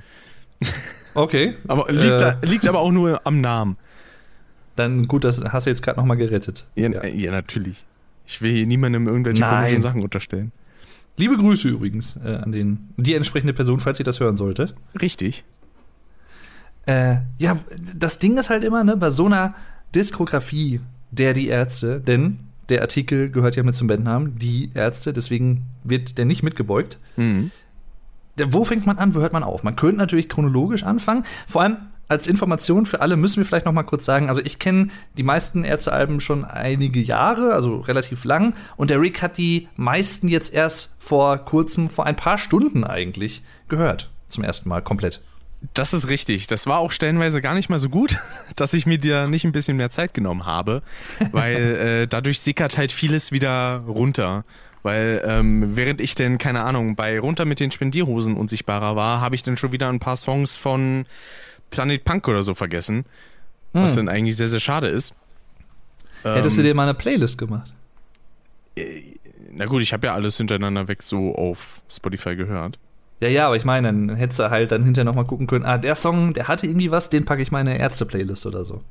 Okay. 1.14 1.56
Aber 1.68 1.92
liegt, 1.92 2.04
Äh. 2.04 2.18
da, 2.18 2.38
liegt 2.44 2.68
aber 2.68 2.80
auch 2.80 2.92
nur 2.92 3.26
am 3.26 3.40
Namen. 3.40 3.78
Dann 4.76 5.08
gut, 5.08 5.24
das 5.24 5.42
hast 5.44 5.66
du 5.66 5.70
jetzt 5.70 5.82
gerade 5.84 6.00
nochmal 6.00 6.18
gerettet. 6.18 6.68
Ja, 6.76 6.90
Ja. 6.90 7.06
ja. 7.06 7.32
natürlich. 7.32 7.86
Ich 8.26 8.42
will 8.42 8.52
hier 8.54 8.68
niemandem 8.68 9.08
irgendwelche 9.08 9.42
Nein. 9.42 9.56
komischen 9.64 9.82
Sachen 9.82 10.04
unterstellen. 10.04 10.52
Liebe 11.18 11.36
Grüße 11.36 11.68
übrigens 11.68 12.18
äh, 12.24 12.36
an 12.42 12.52
den, 12.52 12.90
die 12.98 13.14
entsprechende 13.14 13.54
Person, 13.54 13.80
falls 13.80 14.00
ihr 14.00 14.06
das 14.06 14.20
hören 14.20 14.38
solltet. 14.38 14.74
Richtig. 15.02 15.44
Äh, 16.86 17.18
ja, 17.38 17.58
das 17.96 18.20
Ding 18.20 18.38
ist 18.38 18.50
halt 18.50 18.64
immer, 18.64 18.84
ne, 18.84 18.96
bei 18.98 19.10
so 19.10 19.26
einer 19.26 19.54
Diskografie 19.96 20.80
der 21.12 21.34
Die 21.34 21.48
Ärzte, 21.48 22.00
denn 22.00 22.40
der 22.70 22.82
Artikel 22.82 23.30
gehört 23.30 23.56
ja 23.56 23.64
mit 23.64 23.76
zum 23.76 23.88
Bandnamen, 23.88 24.38
Die 24.38 24.72
Ärzte, 24.74 25.14
deswegen 25.14 25.66
wird 25.84 26.18
der 26.18 26.26
nicht 26.26 26.44
mitgebeugt. 26.44 26.98
Mhm. 27.18 27.52
Wo 28.38 28.64
fängt 28.64 28.86
man 28.86 28.98
an, 28.98 29.16
wo 29.16 29.20
hört 29.20 29.34
man 29.34 29.44
auf? 29.44 29.64
Man 29.64 29.76
könnte 29.76 29.98
natürlich 29.98 30.30
chronologisch 30.30 30.84
anfangen. 30.84 31.26
Vor 31.48 31.62
allem 31.62 31.78
als 32.08 32.26
Information 32.28 32.86
für 32.86 33.02
alle 33.02 33.18
müssen 33.18 33.38
wir 33.38 33.46
vielleicht 33.46 33.66
noch 33.66 33.74
mal 33.74 33.84
kurz 33.84 34.04
sagen, 34.04 34.30
also 34.30 34.42
ich 34.44 34.58
kenne 34.58 34.88
die 35.18 35.24
meisten 35.24 35.64
Ärztealben 35.64 36.20
schon 36.20 36.44
einige 36.44 37.00
Jahre, 37.00 37.54
also 37.54 37.78
relativ 37.78 38.26
lang. 38.26 38.56
Und 38.78 38.90
der 38.90 39.00
Rick 39.00 39.22
hat 39.22 39.38
die 39.38 39.68
meisten 39.76 40.28
jetzt 40.28 40.54
erst 40.54 40.96
vor 40.98 41.38
kurzem, 41.38 41.90
vor 41.90 42.06
ein 42.06 42.16
paar 42.16 42.38
Stunden 42.38 42.84
eigentlich 42.84 43.44
gehört. 43.68 44.10
Zum 44.28 44.44
ersten 44.44 44.70
Mal 44.70 44.82
komplett. 44.82 45.22
Das 45.74 45.94
ist 45.94 46.08
richtig. 46.08 46.48
Das 46.48 46.68
war 46.68 46.80
auch 46.80 46.92
stellenweise 46.92 47.42
gar 47.42 47.54
nicht 47.54 47.70
mal 47.70 47.80
so 47.80 47.90
gut, 47.90 48.18
dass 48.56 48.74
ich 48.74 48.86
mir 48.86 48.98
da 48.98 49.28
nicht 49.28 49.44
ein 49.46 49.52
bisschen 49.52 49.78
mehr 49.78 49.90
Zeit 49.90 50.14
genommen 50.14 50.46
habe, 50.46 50.82
weil 51.32 51.56
äh, 52.04 52.08
dadurch 52.08 52.40
sickert 52.40 52.78
halt 52.78 52.92
vieles 52.92 53.32
wieder 53.32 53.84
runter. 53.88 54.46
Weil 54.82 55.22
ähm, 55.26 55.76
während 55.76 56.00
ich 56.00 56.16
denn, 56.16 56.38
keine 56.38 56.62
Ahnung, 56.64 56.96
bei 56.96 57.20
Runter 57.20 57.44
mit 57.44 57.60
den 57.60 57.70
Spendierhosen 57.72 58.38
unsichtbarer 58.38 58.96
war, 58.96 59.20
habe 59.20 59.36
ich 59.36 59.44
dann 59.44 59.58
schon 59.58 59.74
wieder 59.74 59.90
ein 59.90 60.00
paar 60.00 60.16
Songs 60.16 60.56
von 60.56 61.06
Planet 61.70 62.06
Punk 62.06 62.28
oder 62.30 62.44
so 62.44 62.56
vergessen. 62.56 63.06
Was 63.74 63.92
Hm. 63.92 63.98
dann 63.98 64.10
eigentlich 64.10 64.38
sehr, 64.38 64.48
sehr 64.48 64.62
schade 64.62 64.88
ist. 64.88 65.14
Hättest 66.24 66.58
du 66.58 66.62
Ähm, 66.62 66.68
dir 66.68 66.76
mal 66.76 66.84
eine 66.84 66.94
Playlist 66.94 67.38
gemacht? 67.38 67.72
Na 69.52 69.66
gut, 69.66 69.82
ich 69.82 69.92
habe 69.92 70.08
ja 70.08 70.14
alles 70.14 70.38
hintereinander 70.38 70.88
weg 70.88 71.04
so 71.04 71.36
auf 71.36 71.82
Spotify 71.92 72.36
gehört. 72.38 72.80
Ja, 73.22 73.28
ja, 73.28 73.46
aber 73.48 73.58
ich 73.58 73.66
meine, 73.66 73.88
dann 73.88 74.16
hättest 74.16 74.40
du 74.40 74.50
halt 74.50 74.72
dann 74.72 74.84
hinterher 74.84 75.06
noch 75.06 75.16
mal 75.16 75.26
gucken 75.26 75.46
können, 75.48 75.66
ah, 75.66 75.78
der 75.78 75.96
Song, 75.96 76.34
der 76.34 76.48
hatte 76.48 76.66
irgendwie 76.68 76.90
was, 76.92 77.10
den 77.10 77.26
packe 77.26 77.42
ich 77.42 77.52
meine 77.52 77.78
Ärzte-Playlist 77.78 78.46
oder 78.46 78.64
so. 78.64 78.82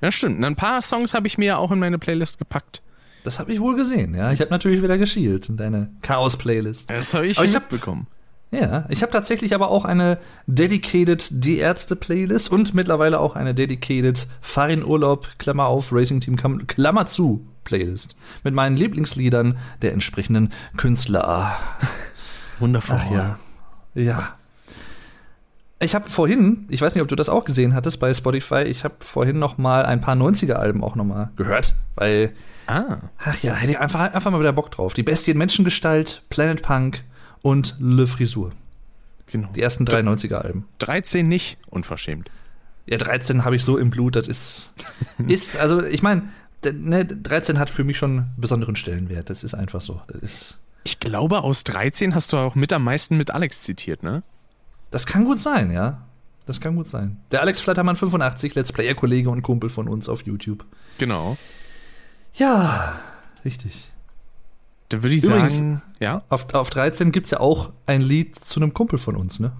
Ja, 0.00 0.10
stimmt. 0.10 0.42
Ein 0.44 0.56
paar 0.56 0.80
Songs 0.82 1.14
habe 1.14 1.26
ich 1.26 1.36
mir 1.36 1.44
ja 1.46 1.56
auch 1.58 1.70
in 1.72 1.78
meine 1.78 1.98
Playlist 1.98 2.38
gepackt. 2.38 2.80
Das 3.22 3.38
habe 3.38 3.52
ich 3.52 3.60
wohl 3.60 3.74
gesehen, 3.76 4.14
ja. 4.14 4.32
Ich 4.32 4.40
habe 4.40 4.50
natürlich 4.50 4.82
wieder 4.82 4.98
geschielt 4.98 5.48
in 5.48 5.56
deine 5.56 5.90
Chaos-Playlist. 6.02 6.88
Das 6.90 7.12
habe 7.14 7.26
ich, 7.26 7.36
Aber 7.38 7.44
ich 7.46 7.54
hab- 7.54 7.70
mitbekommen. 7.70 8.06
Ja, 8.50 8.86
ich 8.88 9.02
habe 9.02 9.10
tatsächlich 9.10 9.52
aber 9.52 9.68
auch 9.68 9.84
eine 9.84 10.18
dedicated 10.46 11.26
Die 11.30 11.58
Ärzte-Playlist 11.58 12.52
und 12.52 12.72
mittlerweile 12.72 13.18
auch 13.18 13.34
eine 13.34 13.52
dedicated 13.52 14.28
Farin 14.40 14.84
Urlaub, 14.84 15.26
Klammer 15.38 15.66
auf, 15.66 15.92
Racing 15.92 16.20
Team, 16.20 16.36
Klammer 16.68 17.06
zu, 17.06 17.44
Playlist. 17.64 18.14
Mit 18.44 18.54
meinen 18.54 18.76
Lieblingsliedern 18.76 19.58
der 19.82 19.92
entsprechenden 19.92 20.52
Künstler. 20.76 21.56
Wundervoll. 22.60 22.98
Ach 23.00 23.10
ja. 23.10 23.38
Ja. 23.94 24.34
Ich 25.80 25.94
habe 25.94 26.08
vorhin, 26.08 26.66
ich 26.70 26.80
weiß 26.80 26.94
nicht, 26.94 27.02
ob 27.02 27.08
du 27.08 27.16
das 27.16 27.28
auch 27.28 27.44
gesehen 27.44 27.74
hattest 27.74 28.00
bei 28.00 28.14
Spotify, 28.14 28.62
ich 28.62 28.84
habe 28.84 28.94
vorhin 29.00 29.38
noch 29.38 29.58
mal 29.58 29.84
ein 29.84 30.00
paar 30.00 30.14
90er-Alben 30.16 30.82
auch 30.82 30.94
noch 30.94 31.04
mal 31.04 31.30
gehört, 31.36 31.74
weil, 31.96 32.32
Ah. 32.66 32.98
ach 33.18 33.42
ja, 33.42 33.52
hätte 33.54 33.72
ich 33.72 33.78
einfach, 33.78 34.00
einfach 34.00 34.30
mal 34.30 34.40
wieder 34.40 34.52
Bock 34.52 34.70
drauf. 34.70 34.94
Die 34.94 35.02
Bestie 35.02 35.32
in 35.32 35.38
Menschengestalt, 35.38 36.22
Planet 36.30 36.62
Punk 36.62 37.04
und 37.42 37.76
Le 37.78 38.06
Frisur. 38.06 38.52
Genau. 39.30 39.48
Die 39.54 39.60
ersten 39.60 39.84
drei 39.84 40.00
90er-Alben. 40.00 40.64
13 40.78 41.28
nicht, 41.28 41.58
unverschämt. 41.68 42.30
Ja, 42.86 42.96
13 42.96 43.44
habe 43.44 43.56
ich 43.56 43.64
so 43.64 43.76
im 43.76 43.90
Blut, 43.90 44.16
das 44.16 44.28
ist, 44.28 44.72
ist 45.26 45.56
also 45.58 45.82
ich 45.82 46.02
meine, 46.02 46.22
ne, 46.72 47.04
13 47.04 47.58
hat 47.58 47.68
für 47.68 47.84
mich 47.84 47.98
schon 47.98 48.10
einen 48.18 48.34
besonderen 48.36 48.76
Stellenwert. 48.76 49.28
Das 49.28 49.44
ist 49.44 49.54
einfach 49.54 49.80
so. 49.80 50.00
Das 50.08 50.22
ist. 50.22 50.58
Ich 50.84 51.00
glaube, 51.00 51.42
aus 51.42 51.64
13 51.64 52.14
hast 52.14 52.32
du 52.32 52.36
auch 52.36 52.54
mit 52.54 52.72
am 52.72 52.84
meisten 52.84 53.16
mit 53.16 53.30
Alex 53.30 53.62
zitiert, 53.62 54.02
ne? 54.02 54.22
Das 54.90 55.06
kann 55.06 55.24
gut 55.24 55.38
sein, 55.38 55.70
ja. 55.70 56.06
Das 56.46 56.60
kann 56.60 56.76
gut 56.76 56.86
sein. 56.86 57.16
Der 57.30 57.40
Alex 57.40 57.60
Flattermann 57.60 57.96
85, 57.96 58.54
Let's 58.54 58.72
Player-Kollege 58.72 59.30
und 59.30 59.42
Kumpel 59.42 59.70
von 59.70 59.88
uns 59.88 60.08
auf 60.08 60.22
YouTube. 60.22 60.64
Genau. 60.98 61.38
Ja, 62.34 63.00
richtig. 63.44 63.90
Dann 64.90 65.02
würde 65.02 65.14
ich 65.14 65.24
Übrigens, 65.24 65.56
sagen, 65.56 65.82
ja. 66.00 66.22
Auf, 66.28 66.52
auf 66.52 66.68
13 66.68 67.12
gibt 67.12 67.26
es 67.26 67.30
ja 67.30 67.40
auch 67.40 67.72
ein 67.86 68.02
Lied 68.02 68.36
zu 68.36 68.60
einem 68.60 68.74
Kumpel 68.74 68.98
von 68.98 69.16
uns, 69.16 69.40
ne? 69.40 69.52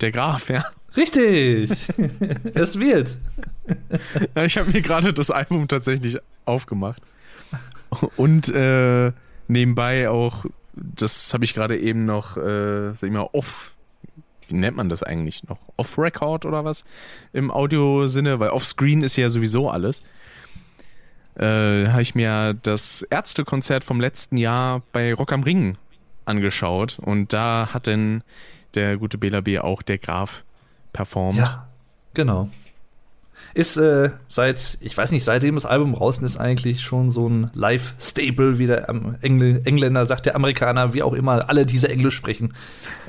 Der 0.00 0.10
Graf, 0.10 0.48
ja. 0.48 0.64
Richtig. 0.96 1.70
es 2.54 2.78
wird. 2.78 3.18
Ja, 4.34 4.44
Ich 4.44 4.58
habe 4.58 4.70
mir 4.70 4.82
gerade 4.82 5.12
das 5.12 5.30
Album 5.30 5.68
tatsächlich 5.68 6.18
aufgemacht. 6.44 7.02
Und 8.16 8.48
äh, 8.48 9.12
nebenbei 9.48 10.08
auch, 10.08 10.44
das 10.74 11.34
habe 11.34 11.44
ich 11.44 11.54
gerade 11.54 11.78
eben 11.78 12.04
noch, 12.04 12.36
äh, 12.36 12.94
sag 12.94 13.04
ich 13.04 13.12
mal, 13.12 13.28
off, 13.32 13.74
wie 14.48 14.54
nennt 14.54 14.76
man 14.76 14.88
das 14.88 15.02
eigentlich 15.02 15.44
noch? 15.44 15.58
Off-Record 15.76 16.46
oder 16.46 16.64
was? 16.64 16.84
Im 17.32 17.50
Audiosinne, 17.50 18.40
weil 18.40 18.50
Offscreen 18.50 19.02
ist 19.02 19.16
ja 19.16 19.28
sowieso 19.28 19.68
alles. 19.68 20.02
Äh, 21.34 21.88
habe 21.88 22.02
ich 22.02 22.14
mir 22.14 22.54
das 22.54 23.02
Ärztekonzert 23.02 23.84
vom 23.84 24.00
letzten 24.00 24.36
Jahr 24.36 24.82
bei 24.92 25.14
Rock 25.14 25.32
am 25.32 25.42
Ring 25.42 25.78
angeschaut 26.26 26.98
und 27.00 27.32
da 27.32 27.70
hat 27.72 27.86
denn 27.86 28.22
der 28.74 28.96
gute 28.98 29.18
Bela 29.18 29.40
B 29.40 29.58
auch 29.58 29.82
der 29.82 29.98
Graf 29.98 30.44
performt. 30.92 31.38
Ja, 31.38 31.68
genau. 32.14 32.50
Ist 33.54 33.76
äh, 33.76 34.10
seit, 34.28 34.78
ich 34.80 34.96
weiß 34.96 35.12
nicht, 35.12 35.24
seitdem 35.24 35.56
das 35.56 35.66
Album 35.66 35.94
draußen 35.94 36.24
ist, 36.24 36.38
eigentlich 36.38 36.82
schon 36.82 37.10
so 37.10 37.28
ein 37.28 37.50
Live-Staple, 37.52 38.58
wie 38.58 38.66
der 38.66 38.88
ähm, 38.88 39.16
Engl 39.20 39.60
Engländer 39.64 40.06
sagt, 40.06 40.26
der 40.26 40.36
Amerikaner, 40.36 40.94
wie 40.94 41.02
auch 41.02 41.12
immer, 41.12 41.48
alle 41.48 41.66
diese 41.66 41.88
Englisch 41.88 42.14
sprechen. 42.14 42.54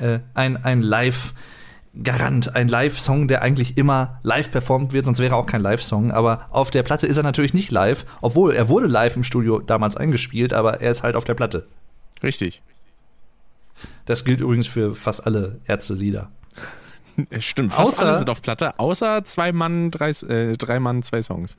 Äh, 0.00 0.18
ein 0.34 0.62
ein 0.62 0.82
Live-Garant, 0.82 2.54
ein 2.54 2.68
Live-Song, 2.68 3.26
der 3.26 3.42
eigentlich 3.42 3.78
immer 3.78 4.20
live 4.22 4.50
performt 4.50 4.92
wird, 4.92 5.06
sonst 5.06 5.18
wäre 5.18 5.34
er 5.34 5.38
auch 5.38 5.46
kein 5.46 5.62
Live-Song. 5.62 6.10
Aber 6.10 6.46
auf 6.50 6.70
der 6.70 6.82
Platte 6.82 7.06
ist 7.06 7.16
er 7.16 7.22
natürlich 7.22 7.54
nicht 7.54 7.70
live, 7.70 8.04
obwohl 8.20 8.54
er 8.54 8.68
wurde 8.68 8.86
live 8.86 9.16
im 9.16 9.24
Studio 9.24 9.60
damals 9.60 9.96
eingespielt, 9.96 10.52
aber 10.52 10.82
er 10.82 10.90
ist 10.90 11.02
halt 11.02 11.16
auf 11.16 11.24
der 11.24 11.34
Platte. 11.34 11.66
Richtig. 12.22 12.62
Das 14.04 14.24
gilt 14.24 14.40
übrigens 14.40 14.66
für 14.66 14.94
fast 14.94 15.26
alle 15.26 15.60
Ärzte-Lieder. 15.66 16.30
Stimmt, 17.38 17.72
fast 17.74 17.98
Außer- 18.00 18.04
alle 18.06 18.18
sind 18.18 18.30
auf 18.30 18.42
Platte, 18.42 18.78
außer 18.78 19.24
zwei 19.24 19.52
Mann, 19.52 19.90
drei, 19.90 20.10
äh, 20.10 20.56
drei 20.56 20.80
Mann, 20.80 21.02
zwei 21.02 21.22
Songs. 21.22 21.56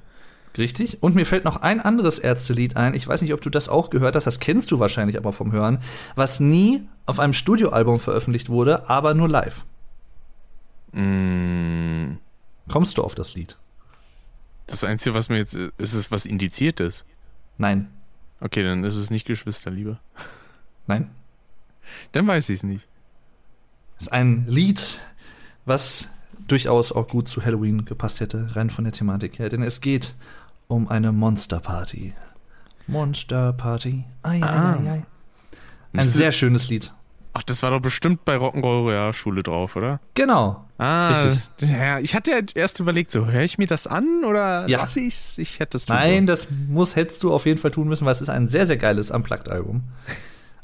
Richtig. 0.57 1.03
Und 1.03 1.15
mir 1.15 1.25
fällt 1.25 1.43
noch 1.43 1.57
ein 1.57 1.81
anderes 1.81 2.17
Ärztelied 2.17 2.77
ein. 2.77 2.93
Ich 2.93 3.05
weiß 3.07 3.21
nicht, 3.21 3.33
ob 3.33 3.41
du 3.41 3.49
das 3.49 3.67
auch 3.67 3.89
gehört 3.89 4.15
hast. 4.15 4.25
Das 4.25 4.39
kennst 4.39 4.71
du 4.71 4.79
wahrscheinlich 4.79 5.17
aber 5.17 5.33
vom 5.33 5.51
Hören. 5.51 5.79
Was 6.15 6.39
nie 6.39 6.87
auf 7.05 7.19
einem 7.19 7.33
Studioalbum 7.33 7.99
veröffentlicht 7.99 8.47
wurde, 8.49 8.89
aber 8.89 9.13
nur 9.13 9.27
live. 9.27 9.65
Mm, 10.93 12.17
Kommst 12.69 12.97
du 12.97 13.03
auf 13.03 13.15
das 13.15 13.35
Lied? 13.35 13.57
das 14.67 14.83
Einzige, 14.83 15.13
was 15.13 15.29
mir 15.29 15.37
jetzt, 15.37 15.53
ist 15.55 15.93
es 15.93 16.09
was 16.11 16.25
Indiziertes. 16.25 17.05
Nein. 17.59 17.87
Okay, 18.39 18.63
dann 18.63 18.83
ist 18.83 18.95
es 18.95 19.11
nicht 19.11 19.25
Geschwisterliebe. 19.27 19.99
Nein. 20.87 21.11
Dann 22.13 22.25
weiß 22.25 22.49
ich 22.49 22.55
es 22.57 22.63
nicht. 22.63 22.87
ist 23.99 24.11
ein 24.11 24.45
Lied, 24.47 24.99
was 25.65 26.07
durchaus 26.47 26.91
auch 26.91 27.07
gut 27.07 27.27
zu 27.27 27.43
Halloween 27.43 27.85
gepasst 27.85 28.19
hätte, 28.19 28.55
rein 28.55 28.69
von 28.69 28.83
der 28.83 28.93
Thematik 28.93 29.39
her. 29.39 29.49
Denn 29.49 29.63
es 29.63 29.81
geht 29.81 30.13
um 30.67 30.87
eine 30.89 31.11
Monsterparty. 31.11 32.13
Monsterparty. 32.87 34.03
Ei, 34.23 34.35
ei, 34.35 34.41
Ah. 34.43 34.73
ei, 34.73 34.89
ei. 34.89 34.93
Ein 34.95 35.05
Müsste- 35.93 36.17
sehr 36.17 36.31
schönes 36.31 36.69
Lied. 36.69 36.93
Ach, 37.37 37.43
das 37.43 37.63
war 37.63 37.71
doch 37.71 37.81
bestimmt 37.81 38.23
bei 38.23 38.37
Rock'n'Roll 38.37 38.87
Realschule 38.87 39.43
drauf, 39.43 39.75
oder? 39.75 39.99
Genau. 40.13 40.63
Ah, 40.77 41.09
Richtig. 41.17 41.69
Ja, 41.71 41.99
ich 41.99 42.15
hatte 42.15 42.31
ja 42.31 42.39
erst 42.53 42.79
überlegt, 42.79 43.11
so, 43.11 43.25
höre 43.25 43.41
ich 43.41 43.57
mir 43.57 43.67
das 43.67 43.87
an 43.87 44.23
oder 44.25 44.67
Ja. 44.69 44.79
lasse 44.79 45.01
ich's? 45.01 45.37
Ich 45.37 45.59
hätte 45.59 45.75
es 45.77 45.85
tun 45.85 45.95
Nein, 45.97 46.11
sollen. 46.11 46.27
das 46.27 46.47
muss, 46.69 46.95
hättest 46.95 47.23
du 47.23 47.33
auf 47.33 47.45
jeden 47.45 47.59
Fall 47.59 47.71
tun 47.71 47.87
müssen, 47.89 48.05
weil 48.05 48.13
es 48.13 48.21
ist 48.21 48.29
ein 48.29 48.47
sehr, 48.47 48.65
sehr 48.65 48.77
geiles 48.77 49.11
Unplugged-Album. 49.11 49.83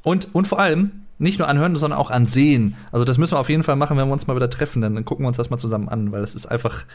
Und, 0.04 0.34
und 0.34 0.48
vor 0.48 0.60
allem 0.60 0.92
nicht 1.22 1.40
nur 1.40 1.48
anhören, 1.48 1.76
sondern 1.76 2.00
auch 2.00 2.12
ansehen. 2.12 2.76
Also 2.92 3.06
das 3.06 3.18
müssen 3.18 3.34
wir 3.36 3.40
auf 3.40 3.50
jeden 3.50 3.64
Fall 3.64 3.76
machen, 3.76 3.98
wenn 3.98 4.08
wir 4.08 4.14
uns 4.14 4.28
mal 4.28 4.36
wieder 4.36 4.50
treffen. 4.50 4.82
Dann 4.82 5.06
gucken 5.06 5.24
wir 5.24 5.28
uns 5.28 5.38
das 5.38 5.50
mal 5.50 5.58
zusammen 5.58 5.88
an, 5.90 6.12
weil 6.12 6.22
das 6.22 6.36
ist 6.36 6.48
einfach 6.48 6.86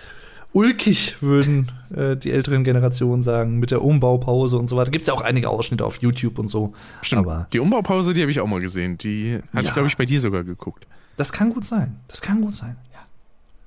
ulkig, 0.52 1.16
würden 1.20 1.70
äh, 1.94 2.16
die 2.16 2.30
älteren 2.32 2.64
Generationen 2.64 3.22
sagen, 3.22 3.58
mit 3.58 3.70
der 3.70 3.82
Umbaupause 3.82 4.56
und 4.58 4.66
so 4.68 4.76
weiter. 4.76 4.90
Gibt 4.90 5.02
es 5.02 5.08
ja 5.08 5.14
auch 5.14 5.20
einige 5.20 5.48
Ausschnitte 5.50 5.84
auf 5.84 5.98
YouTube 6.00 6.38
und 6.38 6.48
so. 6.48 6.72
Stimmt. 7.02 7.26
Aber 7.26 7.46
die 7.52 7.60
Umbaupause, 7.60 8.14
die 8.14 8.22
habe 8.22 8.30
ich 8.30 8.40
auch 8.40 8.46
mal 8.46 8.60
gesehen. 8.60 8.96
Die 8.98 9.34
hatte 9.52 9.62
ich, 9.62 9.68
Ja. 9.68 9.74
glaube 9.74 9.88
ich, 9.88 9.96
bei 9.96 10.04
dir 10.04 10.20
sogar 10.20 10.44
geguckt. 10.44 10.86
das 11.16 11.32
kann 11.32 11.50
gut 11.50 11.64
sein. 11.64 11.96
Das 12.08 12.20
kann 12.20 12.40
gut 12.42 12.54
sein. 12.54 12.76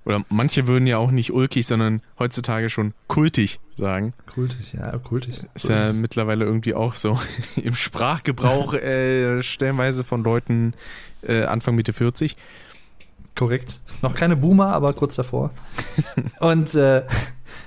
Oder 0.10 0.26
manche 0.30 0.66
würden 0.66 0.88
ja 0.88 0.98
auch 0.98 1.12
nicht 1.12 1.32
ulkig, 1.34 1.68
sondern 1.68 2.02
heutzutage 2.18 2.72
schon 2.72 2.96
kultig 3.06 3.60
sagen. 3.76 4.14
Kultig, 4.26 4.74
ja, 4.74 4.98
kultig. 4.98 5.46
Ist 5.54 5.70
ja 5.70 5.86
es. 5.86 5.98
mittlerweile 5.98 6.46
irgendwie 6.46 6.74
auch 6.74 6.96
so 6.96 7.20
im 7.56 7.76
Sprachgebrauch 7.76 8.74
äh, 8.74 9.44
stellenweise 9.44 10.04
von 10.04 10.24
Leuten 10.24 10.74
äh, 11.22 11.44
Anfang 11.44 11.76
Mitte 11.76 11.94
40. 11.94 12.36
Korrekt. 13.36 13.82
Noch 14.02 14.16
keine 14.16 14.36
Boomer, 14.36 14.74
aber 14.74 14.94
kurz 14.94 15.14
davor. 15.14 15.52
Und 16.40 16.74
äh, 16.74 17.04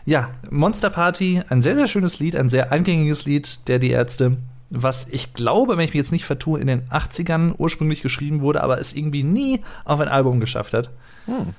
ja, 0.05 0.31
Monster 0.51 0.91
Party, 0.91 1.41
ein 1.49 1.63
sehr, 1.63 1.77
sehr 1.77 1.87
schönes 1.87 2.19
Lied, 2.19 2.35
ein 2.35 2.49
sehr 2.49 2.73
eingängiges 2.73 3.25
Lied 3.25 3.69
der 3.69 3.79
Die 3.79 3.91
Ärzte, 3.91 4.37
was 4.69 5.07
ich 5.07 5.33
glaube, 5.33 5.77
wenn 5.77 5.85
ich 5.85 5.91
mich 5.91 6.01
jetzt 6.01 6.11
nicht 6.11 6.25
vertue, 6.25 6.59
in 6.59 6.67
den 6.67 6.89
80ern 6.89 7.55
ursprünglich 7.57 8.03
geschrieben 8.03 8.41
wurde, 8.41 8.65
aber 8.65 8.81
es 8.81 8.95
irgendwie 8.95 9.23
nie 9.23 9.63
auf 9.85 10.01
ein 10.01 10.09
Album 10.09 10.41
geschafft 10.41 10.75
hat. 10.75 10.91
Hm. 11.27 11.55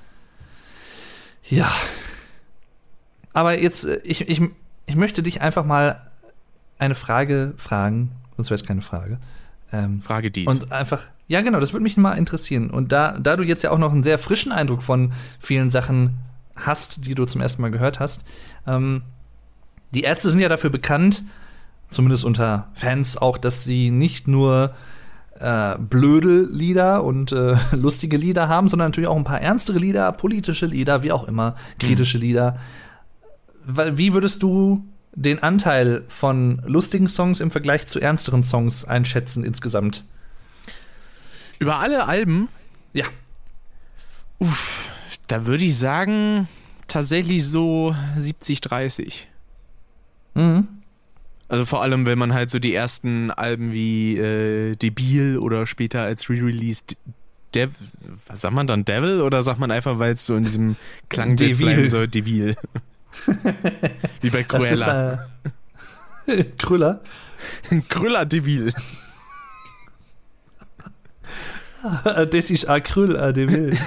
Ja. 1.50 1.72
Aber 3.34 3.60
jetzt, 3.60 3.86
äh, 3.86 4.00
ich, 4.04 4.28
ich, 4.28 4.42
ich 4.86 4.96
möchte 4.96 5.24
dich 5.24 5.42
einfach 5.42 5.66
mal 5.66 6.00
eine 6.80 6.96
Frage 6.96 7.54
fragen, 7.58 8.12
sonst 8.36 8.50
wäre 8.50 8.56
es 8.56 8.66
keine 8.66 8.82
Frage. 8.82 9.20
Ähm, 9.72 10.02
Frage 10.02 10.30
dies. 10.30 10.48
und 10.48 10.72
einfach, 10.72 11.02
ja 11.28 11.42
genau, 11.42 11.60
das 11.60 11.74
würde 11.74 11.84
mich 11.84 11.98
mal 11.98 12.14
interessieren. 12.14 12.70
Und 12.70 12.92
da, 12.92 13.18
da 13.18 13.36
du 13.36 13.44
jetzt 13.44 13.64
ja 13.64 13.72
auch 13.72 13.80
noch 13.80 13.92
einen 13.92 14.04
sehr 14.04 14.20
frischen 14.20 14.52
Eindruck 14.52 14.84
von 14.84 15.14
vielen 15.40 15.70
Sachen 15.72 16.20
hast, 16.56 17.06
die 17.06 17.16
du 17.16 17.26
zum 17.26 17.42
ersten 17.42 17.62
Mal 17.62 17.72
gehört 17.72 18.00
hast, 18.00 18.24
ähm, 18.68 19.02
die 19.92 20.04
Ärzte 20.04 20.30
sind 20.30 20.40
ja 20.40 20.50
dafür 20.50 20.70
bekannt, 20.70 21.24
zumindest 21.90 22.26
unter 22.26 22.70
Fans 22.74 23.18
auch, 23.18 23.38
dass 23.38 23.64
sie 23.64 23.92
nicht 23.92 24.28
nur 24.28 24.76
äh, 25.44 25.76
blöde 25.80 26.44
Lieder 26.50 27.04
und 27.04 27.32
äh, 27.32 27.56
lustige 27.74 28.18
Lieder 28.18 28.48
haben, 28.48 28.68
sondern 28.70 28.88
natürlich 28.90 29.08
auch 29.10 29.18
ein 29.18 29.24
paar 29.24 29.42
ernstere 29.42 29.78
Lieder, 29.78 30.12
politische 30.14 30.66
Lieder, 30.66 31.04
wie 31.04 31.12
auch 31.12 31.28
immer, 31.28 31.56
kritische 31.80 32.18
Lieder. 32.18 32.58
Weil- 33.66 33.98
Wie 33.98 34.14
würdest 34.14 34.42
du 34.44 34.84
den 35.16 35.44
Anteil 35.44 36.04
von 36.08 36.62
lustigen 36.66 37.08
Songs 37.08 37.40
im 37.40 37.52
Vergleich 37.52 37.86
zu 37.86 38.00
ernsteren 38.00 38.42
Songs 38.42 38.86
einschätzen 38.86 39.44
insgesamt? 39.44 40.06
Über 41.60 41.80
alle 41.80 42.08
Alben, 42.08 42.50
Ja. 42.94 43.06
da 45.28 45.46
würde 45.46 45.64
ich 45.66 45.78
sagen, 45.78 46.48
tatsächlich 46.88 47.48
so 47.48 47.96
70, 48.18 48.62
30. 48.62 49.28
Mhm. 50.34 50.68
Also 51.54 51.68
vor 51.68 51.84
allem, 51.84 52.08
wenn 52.08 52.18
man 52.18 52.34
halt 52.34 52.50
so 52.50 52.58
die 52.58 52.74
ersten 52.74 53.30
Alben 53.30 53.74
wie 53.74 54.18
äh, 54.18 54.76
Debil 54.76 55.38
oder 55.38 55.68
später 55.68 56.02
als 56.02 56.28
Re-Release 56.28 56.82
Dev 57.54 57.74
was 58.26 58.42
sagt 58.42 58.56
man 58.56 58.66
dann, 58.66 58.86
Devil? 58.86 59.22
Oder 59.22 59.44
sagt 59.44 59.60
man 59.60 59.70
einfach, 59.70 60.00
weil 60.00 60.14
es 60.14 60.26
so 60.26 60.36
in 60.36 60.46
diesem 60.46 60.76
Devil. 61.12 61.56
bleiben 61.56 61.86
soll, 61.86 62.08
Devil? 62.08 62.56
wie 64.22 64.32
bei 64.32 64.40
ist 64.40 64.48
Cruella. 64.48 65.30
äh, 66.26 66.44
Krüller. 66.58 67.02
Krüller 67.88 68.26
Devil. 68.26 68.74
Das 72.32 72.50
ist 72.50 72.70
Acryl, 72.70 73.34
dem 73.34 73.52
will. 73.52 73.78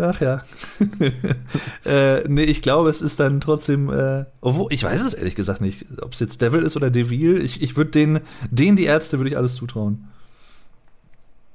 Ach 0.00 0.20
ja. 0.20 0.42
äh, 1.84 2.28
nee, 2.28 2.44
ich 2.44 2.62
glaube, 2.62 2.88
es 2.90 3.02
ist 3.02 3.18
dann 3.18 3.40
trotzdem, 3.40 3.90
äh, 3.90 4.24
obwohl, 4.40 4.72
ich 4.72 4.84
weiß 4.84 5.00
es 5.02 5.14
ehrlich 5.14 5.34
gesagt 5.34 5.60
nicht, 5.60 5.84
ob 6.00 6.12
es 6.12 6.20
jetzt 6.20 6.40
Devil 6.42 6.62
ist 6.62 6.76
oder 6.76 6.90
Devil. 6.90 7.42
Ich, 7.42 7.60
ich 7.60 7.76
würde 7.76 7.90
den, 7.90 8.20
den 8.50 8.76
die 8.76 8.84
Ärzte 8.84 9.18
würde 9.18 9.30
ich 9.30 9.36
alles 9.36 9.56
zutrauen. 9.56 10.08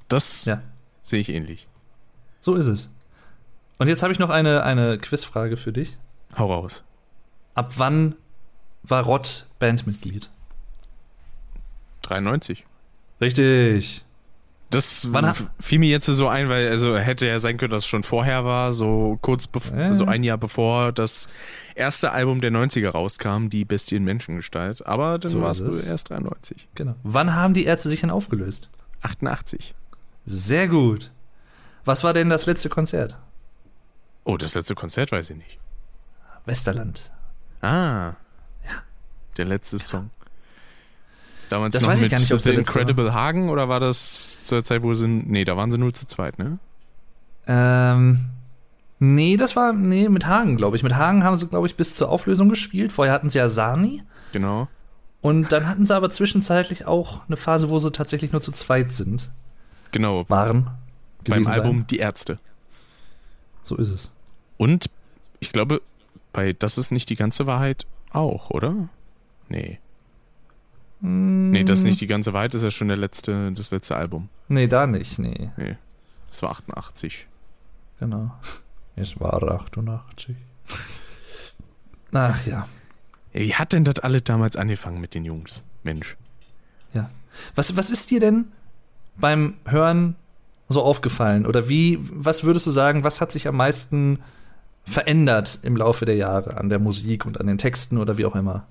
Das 0.08 0.44
Ja. 0.44 0.62
sehe 1.00 1.20
ich 1.20 1.30
ähnlich. 1.30 1.66
So 2.42 2.54
ist 2.56 2.66
es. 2.66 2.90
Und 3.78 3.88
jetzt 3.88 4.02
habe 4.02 4.12
ich 4.12 4.18
noch 4.18 4.30
eine, 4.30 4.62
eine 4.64 4.98
Quizfrage 4.98 5.56
für 5.56 5.72
dich. 5.72 5.96
Hau 6.36 6.52
raus. 6.52 6.82
Ab 7.54 7.72
wann 7.78 8.16
war 8.82 9.02
Rott 9.04 9.46
Bandmitglied? 9.58 10.28
93. 12.02 12.64
Richtig. 13.20 14.04
Das 14.70 15.12
Wann 15.12 15.34
fiel 15.58 15.80
mir 15.80 15.88
jetzt 15.88 16.06
so 16.06 16.28
ein, 16.28 16.48
weil 16.48 16.68
also 16.68 16.96
hätte 16.96 17.26
ja 17.26 17.40
sein 17.40 17.56
können, 17.56 17.72
dass 17.72 17.82
es 17.82 17.88
schon 17.88 18.04
vorher 18.04 18.44
war, 18.44 18.72
so 18.72 19.18
kurz 19.20 19.48
bevor, 19.48 19.76
Ja. 19.76 19.92
so 19.92 20.04
ein 20.04 20.22
Jahr 20.22 20.38
bevor 20.38 20.92
das 20.92 21.28
erste 21.74 22.12
Album 22.12 22.40
der 22.40 22.52
90er 22.52 22.90
rauskam, 22.90 23.48
die 23.48 23.64
Bestie 23.64 23.96
in 23.96 24.04
Menschengestalt. 24.04 24.86
Aber 24.86 25.18
dann 25.18 25.32
So 25.32 25.40
war 25.42 25.50
es 25.50 25.60
wohl 25.64 25.74
erst 25.74 26.10
93. 26.10 26.68
Genau. 26.76 26.94
Wann 27.02 27.34
haben 27.34 27.52
die 27.52 27.64
Ärzte 27.64 27.88
sich 27.88 28.00
denn 28.00 28.10
aufgelöst? 28.10 28.70
88. 29.02 29.74
Sehr 30.24 30.68
gut. 30.68 31.10
Was 31.84 32.04
war 32.04 32.12
denn 32.12 32.28
das 32.30 32.46
letzte 32.46 32.68
Konzert? 32.68 33.18
Oh, 34.22 34.36
das 34.36 34.54
letzte 34.54 34.76
Konzert 34.76 35.10
weiß 35.10 35.30
ich 35.30 35.36
nicht. 35.36 35.58
Westerland. 36.44 37.10
Ah. 37.60 38.12
Der 39.36 39.46
letzte 39.46 39.78
Song. 39.78 40.10
Damals 41.50 41.74
Das 41.74 41.82
noch 41.82 41.90
weiß 41.90 41.98
ich 41.98 42.04
mit 42.04 42.10
gar 42.12 42.20
nicht, 42.20 42.32
ob 42.32 42.40
The 42.40 42.52
Incredible 42.54 43.12
Hagen 43.12 43.50
oder 43.50 43.68
war 43.68 43.80
das 43.80 44.38
zur 44.44 44.64
Zeit, 44.64 44.82
wo 44.82 44.94
sie. 44.94 45.06
Nee, 45.06 45.44
da 45.44 45.56
waren 45.56 45.70
sie 45.70 45.78
nur 45.78 45.92
zu 45.92 46.06
zweit, 46.06 46.38
ne? 46.38 46.58
Ähm, 47.46 48.30
nee, 49.00 49.36
das 49.36 49.56
war, 49.56 49.72
nee, 49.72 50.08
mit 50.08 50.26
Hagen, 50.26 50.56
glaube 50.56 50.76
ich. 50.76 50.84
Mit 50.84 50.94
Hagen 50.94 51.24
haben 51.24 51.36
sie, 51.36 51.48
glaube 51.48 51.66
ich, 51.66 51.74
bis 51.76 51.96
zur 51.96 52.08
Auflösung 52.08 52.48
gespielt. 52.48 52.92
Vorher 52.92 53.12
hatten 53.12 53.28
sie 53.28 53.38
ja 53.38 53.48
Sani. 53.48 54.02
Genau. 54.32 54.68
Und 55.22 55.50
dann 55.50 55.66
hatten 55.66 55.84
sie 55.84 55.94
aber 55.94 56.08
zwischenzeitlich 56.10 56.86
auch 56.86 57.26
eine 57.26 57.36
Phase, 57.36 57.68
wo 57.68 57.78
sie 57.80 57.90
tatsächlich 57.90 58.30
nur 58.30 58.40
zu 58.40 58.52
zweit 58.52 58.92
sind. 58.92 59.30
Genau. 59.90 60.24
Waren. 60.28 60.70
Beim 61.24 61.46
Album 61.48 61.78
Sein. 61.78 61.86
Die 61.88 61.98
Ärzte. 61.98 62.38
So 63.64 63.76
ist 63.76 63.90
es. 63.90 64.12
Und 64.56 64.88
ich 65.40 65.50
glaube, 65.50 65.82
bei 66.32 66.52
Das 66.52 66.78
ist 66.78 66.92
nicht 66.92 67.10
die 67.10 67.16
ganze 67.16 67.46
Wahrheit 67.46 67.86
auch, 68.12 68.50
oder? 68.50 68.88
Nee. 69.48 69.80
Nee, 71.02 71.64
das 71.64 71.80
ist 71.80 71.84
nicht 71.84 72.00
die 72.00 72.06
ganze 72.06 72.32
Wahrheit, 72.32 72.52
das 72.52 72.60
ist 72.60 72.64
ja 72.64 72.70
schon 72.70 72.88
der 72.88 72.96
letzte, 72.96 73.52
das 73.52 73.70
letzte 73.70 73.96
Album. 73.96 74.28
Nee, 74.48 74.66
da 74.66 74.86
nicht, 74.86 75.18
nee. 75.18 75.50
Nee. 75.56 75.76
Das 76.28 76.42
war 76.42 76.50
88. 76.50 77.26
Genau. 77.98 78.32
Es 78.96 79.18
war 79.18 79.42
88. 79.42 80.36
Ach 82.12 82.46
ja. 82.46 82.68
Wie 83.32 83.54
hat 83.54 83.72
denn 83.72 83.84
das 83.84 84.00
alle 84.00 84.20
damals 84.20 84.56
angefangen 84.56 85.00
mit 85.00 85.14
den 85.14 85.24
Jungs? 85.24 85.64
Mensch. 85.82 86.16
Ja. 86.92 87.10
Was, 87.54 87.76
was 87.76 87.90
ist 87.90 88.10
dir 88.10 88.20
denn 88.20 88.46
beim 89.16 89.54
Hören 89.64 90.16
so 90.68 90.82
aufgefallen? 90.82 91.46
Oder 91.46 91.68
wie, 91.68 91.98
was 92.00 92.44
würdest 92.44 92.66
du 92.66 92.70
sagen, 92.70 93.04
was 93.04 93.20
hat 93.20 93.32
sich 93.32 93.48
am 93.48 93.56
meisten 93.56 94.18
verändert 94.84 95.60
im 95.62 95.76
Laufe 95.76 96.04
der 96.04 96.16
Jahre 96.16 96.56
an 96.56 96.68
der 96.68 96.78
Musik 96.78 97.26
und 97.26 97.40
an 97.40 97.46
den 97.46 97.58
Texten 97.58 97.98
oder 97.98 98.18
wie 98.18 98.26
auch 98.26 98.34
immer? 98.34 98.66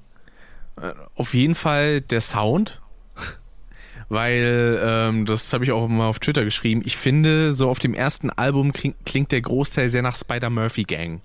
Auf 1.15 1.33
jeden 1.33 1.55
Fall 1.55 2.01
der 2.01 2.21
Sound. 2.21 2.81
Weil, 4.09 4.79
ähm, 4.83 5.25
das 5.25 5.53
habe 5.53 5.63
ich 5.63 5.71
auch 5.71 5.87
mal 5.87 6.07
auf 6.07 6.19
Twitter 6.19 6.43
geschrieben, 6.43 6.81
ich 6.83 6.97
finde, 6.97 7.53
so 7.53 7.69
auf 7.69 7.79
dem 7.79 7.93
ersten 7.93 8.29
Album 8.31 8.73
kling, 8.73 8.95
klingt 9.05 9.31
der 9.31 9.41
Großteil 9.41 9.87
sehr 9.89 10.01
nach 10.01 10.15
Spider-Murphy 10.15 10.83
Gang. 10.83 11.21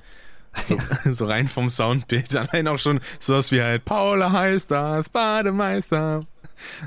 So, 0.68 0.78
so 1.12 1.26
rein 1.26 1.48
vom 1.48 1.70
Soundbild. 1.70 2.36
Allein 2.36 2.68
auch 2.68 2.78
schon 2.78 3.00
sowas 3.18 3.52
wie 3.52 3.62
halt 3.62 3.84
Paula 3.84 4.32
heißt 4.32 4.70
das, 4.70 5.08
Bademeister. 5.08 6.20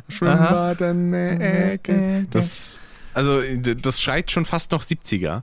Schwimmbad 0.10 0.82
in 0.82 1.12
der 1.12 1.72
Ecke. 1.74 2.26
Das, 2.32 2.80
also, 3.14 3.42
das 3.58 4.02
schreit 4.02 4.32
schon 4.32 4.46
fast 4.46 4.72
noch 4.72 4.84
70er, 4.84 5.42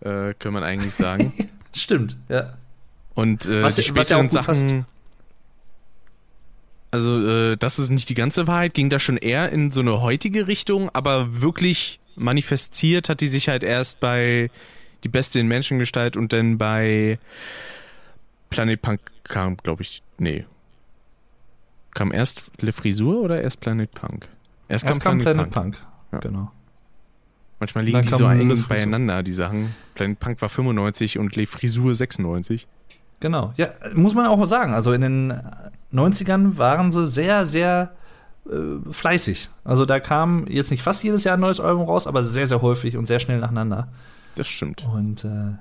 äh, 0.00 0.34
kann 0.38 0.52
man 0.52 0.62
eigentlich 0.62 0.94
sagen. 0.94 1.32
Stimmt, 1.74 2.16
ja. 2.28 2.54
Und 3.14 3.46
äh, 3.46 3.62
Was- 3.62 3.76
die 3.76 3.82
ja 3.82 3.88
späteren 3.88 4.30
Sachen. 4.30 4.86
Also, 6.96 7.28
äh, 7.28 7.56
das 7.58 7.78
ist 7.78 7.90
nicht 7.90 8.08
die 8.08 8.14
ganze 8.14 8.46
Wahrheit, 8.46 8.72
ging 8.72 8.88
da 8.88 8.98
schon 8.98 9.18
eher 9.18 9.52
in 9.52 9.70
so 9.70 9.80
eine 9.80 10.00
heutige 10.00 10.46
Richtung, 10.46 10.88
aber 10.94 11.42
wirklich 11.42 12.00
manifestiert 12.14 13.10
hat 13.10 13.20
die 13.20 13.26
sich 13.26 13.50
halt 13.50 13.62
erst 13.62 14.00
bei 14.00 14.50
Die 15.04 15.10
Beste 15.10 15.38
in 15.38 15.46
Menschengestalt 15.46 16.16
und 16.16 16.32
dann 16.32 16.56
bei 16.56 17.18
Planet 18.48 18.80
Punk 18.80 19.00
kam, 19.24 19.58
glaube 19.58 19.82
ich, 19.82 20.02
nee. 20.16 20.46
Kam 21.92 22.12
erst 22.12 22.50
Le 22.60 22.72
Frisur 22.72 23.20
oder 23.20 23.42
erst 23.42 23.60
Planet 23.60 23.90
Punk? 23.90 24.26
Erst 24.66 24.86
kam 25.00 25.18
Planet 25.18 25.50
Punk. 25.50 25.76
Ja. 26.12 26.20
Genau. 26.20 26.50
Manchmal 27.60 27.84
liegen 27.84 28.00
die 28.00 28.08
so 28.08 28.26
eng 28.26 28.64
beieinander, 28.68 29.22
die 29.22 29.34
Sachen. 29.34 29.74
Planet 29.94 30.18
Punk 30.18 30.40
war 30.40 30.48
95 30.48 31.18
und 31.18 31.36
Le 31.36 31.46
Frisur 31.46 31.94
96. 31.94 32.66
Genau. 33.20 33.52
Ja, 33.58 33.68
muss 33.94 34.14
man 34.14 34.26
auch 34.26 34.42
sagen. 34.46 34.72
Also 34.72 34.94
in 34.94 35.02
den 35.02 35.42
90ern 35.92 36.58
waren 36.58 36.90
sie 36.90 37.06
sehr, 37.06 37.46
sehr 37.46 37.94
äh, 38.50 38.92
fleißig. 38.92 39.48
Also 39.64 39.84
da 39.86 40.00
kam 40.00 40.46
jetzt 40.46 40.70
nicht 40.70 40.82
fast 40.82 41.02
jedes 41.04 41.24
Jahr 41.24 41.36
ein 41.36 41.40
neues 41.40 41.60
Album 41.60 41.82
raus, 41.86 42.06
aber 42.06 42.22
sehr, 42.22 42.46
sehr 42.46 42.62
häufig 42.62 42.96
und 42.96 43.06
sehr 43.06 43.18
schnell 43.18 43.38
nacheinander. 43.40 43.88
Das 44.34 44.48
stimmt. 44.48 44.84
Und 44.84 45.24
äh, 45.24 45.52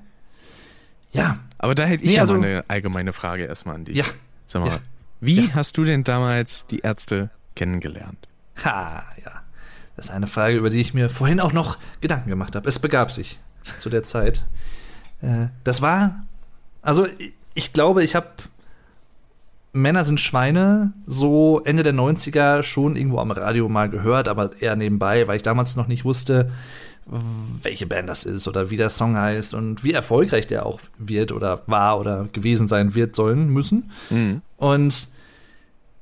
ja, 1.11 1.39
Aber 1.57 1.75
da 1.75 1.83
hätte 1.85 2.03
ich 2.03 2.09
Nee, 2.09 2.15
ja 2.17 2.21
also- 2.21 2.33
mal 2.35 2.45
eine 2.45 2.65
allgemeine 2.67 3.13
Frage 3.13 3.45
erstmal 3.45 3.75
an 3.75 3.85
dich. 3.85 3.97
ja. 3.97 4.05
Sag 4.47 4.61
mal, 4.61 4.69
ja. 4.69 4.77
wie 5.21 5.51
hast 5.53 5.77
du 5.77 5.83
denn 5.85 6.03
damals 6.03 6.67
die 6.67 6.79
Ärzte 6.79 7.29
kennengelernt? 7.55 8.27
Ha, 8.63 9.03
ja. 9.23 9.31
Das 9.95 10.05
ist 10.07 10.11
eine 10.11 10.27
Frage, 10.27 10.57
über 10.57 10.69
die 10.69 10.81
ich 10.81 10.93
mir 10.93 11.09
vorhin 11.09 11.39
auch 11.39 11.53
noch 11.53 11.77
Gedanken 12.01 12.29
gemacht 12.29 12.55
habe. 12.55 12.67
Es 12.67 12.77
begab 12.79 13.11
sich 13.11 13.39
zu 13.79 13.89
der 13.89 14.03
Zeit. 14.03 14.45
Äh, 15.21 15.47
das 15.63 15.81
war, 15.81 16.23
also 16.81 17.07
ich 17.53 17.71
glaube, 17.73 18.03
ich 18.03 18.13
habe 18.15 18.27
Männer 19.75 20.03
sind 20.03 20.19
Schweine 20.19 20.93
so 21.05 21.61
Ende 21.65 21.83
der 21.83 21.93
90er 21.93 22.63
schon 22.63 22.95
irgendwo 22.95 23.19
am 23.19 23.31
Radio 23.31 23.69
mal 23.69 23.89
gehört, 23.89 24.27
aber 24.27 24.51
eher 24.59 24.75
nebenbei, 24.75 25.27
weil 25.27 25.35
ich 25.35 25.43
damals 25.43 25.75
noch 25.75 25.87
nicht 25.87 26.05
wusste, 26.05 26.51
welche 27.05 27.85
Band 27.85 28.09
das 28.09 28.25
ist 28.25 28.47
oder 28.47 28.69
wie 28.71 28.77
der 28.77 28.89
Song 28.89 29.15
heißt 29.15 29.53
und 29.53 29.83
wie 29.83 29.91
erfolgreich 29.91 30.47
der 30.47 30.65
auch 30.65 30.79
wird 30.97 31.31
oder 31.31 31.61
war 31.67 31.99
oder 31.99 32.27
gewesen 32.31 32.67
sein 32.67 32.95
wird 32.95 33.15
sollen 33.15 33.49
müssen. 33.49 33.91
Mhm. 34.09 34.41
Und 34.57 35.09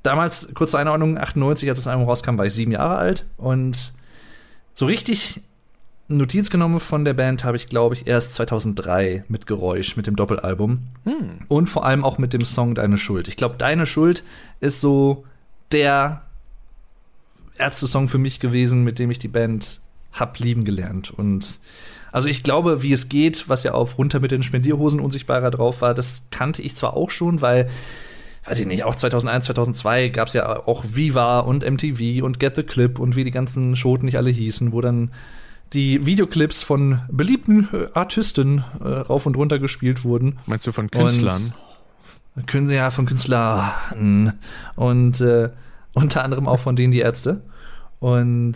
damals, 0.03 0.53
kurze 0.53 0.77
Einordnung, 0.77 1.17
98, 1.17 1.69
als 1.69 1.79
das 1.79 1.88
Album 1.88 2.07
rauskam, 2.07 2.38
war 2.38 2.45
ich 2.45 2.53
sieben 2.53 2.71
Jahre 2.71 2.95
alt. 2.95 3.25
Und 3.38 3.93
so 4.75 4.86
richtig 4.86 5.41
Notiz 6.17 6.49
genommen 6.49 6.80
von 6.80 7.06
der 7.06 7.13
Band 7.13 7.43
habe 7.43 7.58
ich, 7.58 7.67
glaube 7.67 7.95
ich, 7.95 8.08
erst 8.08 8.34
2003 8.36 9.26
mit 9.28 9.47
Geräusch, 9.47 9.95
mit 9.95 10.08
dem 10.08 10.15
Doppelalbum. 10.15 10.80
Hm. 11.06 11.39
Und 11.47 11.69
vor 11.69 11.86
allem 11.86 12.04
auch 12.04 12.17
mit 12.17 12.34
dem 12.34 12.45
Song 12.45 12.76
Deine 12.76 12.97
Schuld. 12.97 13.28
Ich 13.28 13.38
glaube, 13.38 13.56
Deine 13.58 13.86
Schuld 13.86 14.23
ist 14.60 14.82
so 14.82 15.26
der 15.71 16.23
Ärzte-Song 17.58 18.08
für 18.08 18.17
mich 18.17 18.39
gewesen, 18.39 18.84
mit 18.84 18.99
dem 18.99 19.12
ich 19.12 19.19
die 19.19 19.28
Band 19.28 19.82
hab 20.12 20.39
lieben 20.39 20.65
gelernt. 20.65 21.12
Und 21.12 21.60
also 22.12 22.30
ich 22.30 22.43
glaube, 22.43 22.84
wie 22.84 22.93
es 22.93 23.10
geht, 23.10 23.49
was 23.49 23.63
ja 23.63 23.73
auf 23.73 23.97
Runter 23.97 24.19
mit 24.19 24.32
den 24.32 24.43
Spendierhosen 24.43 24.99
unsichtbarer 24.99 25.52
drauf 25.52 25.82
war, 25.82 25.93
das 25.93 26.23
kannte 26.32 26.62
ich 26.62 26.76
zwar 26.76 26.95
auch 26.95 27.10
schon, 27.10 27.41
weil 27.41 27.69
weiß 28.45 28.60
ich 28.60 28.67
nicht, 28.67 28.84
auch 28.84 28.95
2001, 28.95 29.45
2002 29.45 30.10
gab 30.10 30.28
es 30.28 30.34
ja 30.34 30.67
auch 30.67 30.84
Viva 30.93 31.39
und 31.39 31.63
MTV 31.63 32.23
und 32.23 32.39
Get 32.39 32.56
the 32.56 32.63
Clip 32.63 32.99
und 32.99 33.15
wie 33.15 33.23
die 33.23 33.32
ganzen 33.32 33.76
Schoten 33.76 34.06
nicht 34.06 34.17
alle 34.17 34.30
hießen, 34.30 34.73
wo 34.73 34.82
dann 34.82 35.12
die 35.73 36.05
Videoclips 36.05 36.62
von 36.62 37.01
beliebten 37.09 37.67
äh, 37.73 37.88
Artisten 37.93 38.63
äh, 38.83 38.88
rauf 38.88 39.25
und 39.25 39.36
runter 39.36 39.59
gespielt 39.59 40.03
wurden. 40.03 40.39
Meinst 40.45 40.67
du 40.67 40.71
von 40.71 40.89
Künstlern? 40.89 41.53
Können 42.47 42.67
sie 42.67 42.75
ja 42.75 42.89
von 42.89 43.05
Künstlern 43.05 44.33
und 44.75 45.21
äh, 45.21 45.49
unter 45.93 46.23
anderem 46.23 46.47
auch 46.47 46.59
von 46.59 46.75
denen 46.75 46.91
die 46.91 46.99
Ärzte. 46.99 47.41
Und 47.99 48.55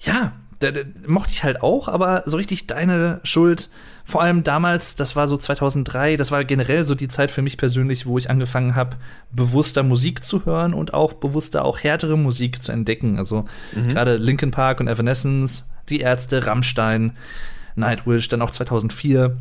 ja, 0.00 0.32
da, 0.58 0.70
da, 0.70 0.80
mochte 1.06 1.32
ich 1.32 1.44
halt 1.44 1.62
auch, 1.62 1.88
aber 1.88 2.24
so 2.26 2.36
richtig 2.36 2.66
deine 2.66 3.20
Schuld, 3.22 3.70
vor 4.04 4.22
allem 4.22 4.42
damals, 4.42 4.96
das 4.96 5.14
war 5.14 5.28
so 5.28 5.36
2003, 5.36 6.16
das 6.16 6.30
war 6.30 6.44
generell 6.44 6.84
so 6.84 6.94
die 6.94 7.08
Zeit 7.08 7.30
für 7.30 7.42
mich 7.42 7.58
persönlich, 7.58 8.06
wo 8.06 8.18
ich 8.18 8.28
angefangen 8.28 8.74
habe, 8.74 8.96
bewusster 9.30 9.82
Musik 9.82 10.24
zu 10.24 10.44
hören 10.44 10.74
und 10.74 10.94
auch 10.94 11.12
bewusster 11.14 11.64
auch 11.64 11.78
härtere 11.78 12.18
Musik 12.18 12.62
zu 12.62 12.72
entdecken. 12.72 13.18
Also 13.18 13.46
gerade 13.88 14.16
Linkin 14.16 14.50
Park 14.50 14.80
und 14.80 14.88
Evanescence, 14.88 15.68
die 15.88 16.00
Ärzte, 16.00 16.46
Rammstein, 16.46 17.12
Nightwish, 17.76 18.28
dann 18.28 18.42
auch 18.42 18.50
2004 18.50 19.36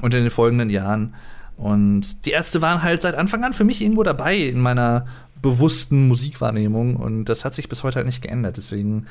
und 0.00 0.14
in 0.14 0.22
den 0.22 0.30
folgenden 0.30 0.70
Jahren. 0.70 1.14
Und 1.56 2.24
die 2.24 2.30
Ärzte 2.30 2.62
waren 2.62 2.82
halt 2.82 3.02
seit 3.02 3.14
Anfang 3.14 3.44
an 3.44 3.52
für 3.52 3.64
mich 3.64 3.82
irgendwo 3.82 4.02
dabei 4.02 4.36
in 4.36 4.60
meiner 4.60 5.06
bewussten 5.42 6.08
Musikwahrnehmung 6.08 6.96
und 6.96 7.26
das 7.26 7.44
hat 7.44 7.54
sich 7.54 7.68
bis 7.68 7.82
heute 7.82 7.96
halt 7.96 8.06
nicht 8.06 8.22
geändert. 8.22 8.56
Deswegen, 8.56 9.06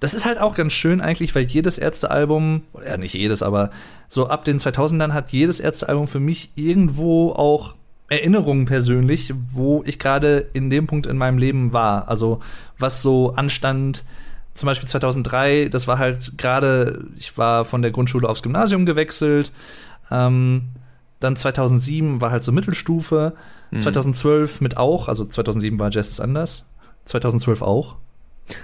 das 0.00 0.14
ist 0.14 0.24
halt 0.24 0.38
auch 0.38 0.54
ganz 0.54 0.72
schön 0.72 1.00
eigentlich, 1.00 1.34
weil 1.34 1.44
jedes 1.44 1.78
Ärztealbum, 1.78 2.62
ja 2.84 2.96
nicht 2.96 3.14
jedes, 3.14 3.42
aber 3.42 3.70
so 4.08 4.28
ab 4.28 4.44
den 4.44 4.58
2000ern 4.58 5.12
hat 5.12 5.32
jedes 5.32 5.60
Ärztealbum 5.60 6.08
für 6.08 6.20
mich 6.20 6.50
irgendwo 6.54 7.30
auch 7.32 7.74
Erinnerungen 8.08 8.64
persönlich, 8.64 9.34
wo 9.52 9.82
ich 9.84 9.98
gerade 9.98 10.46
in 10.52 10.70
dem 10.70 10.86
Punkt 10.86 11.06
in 11.06 11.18
meinem 11.18 11.38
Leben 11.38 11.72
war. 11.72 12.08
Also 12.08 12.40
was 12.78 13.02
so 13.02 13.34
anstand, 13.34 14.04
zum 14.58 14.66
Beispiel 14.66 14.88
2003, 14.88 15.68
das 15.68 15.86
war 15.86 15.98
halt 15.98 16.36
gerade, 16.38 17.04
ich 17.16 17.38
war 17.38 17.64
von 17.64 17.82
der 17.82 17.90
Grundschule 17.90 18.28
aufs 18.28 18.42
Gymnasium 18.42 18.86
gewechselt. 18.86 19.52
Ähm, 20.10 20.68
dann 21.20 21.36
2007 21.36 22.20
war 22.20 22.30
halt 22.30 22.44
so 22.44 22.52
Mittelstufe. 22.52 23.34
2012 23.76 24.62
mit 24.62 24.78
auch, 24.78 25.08
also 25.08 25.26
2007 25.26 25.78
war 25.78 25.90
Jazz 25.90 26.08
ist 26.08 26.20
anders. 26.20 26.66
2012 27.04 27.60
auch. 27.62 27.96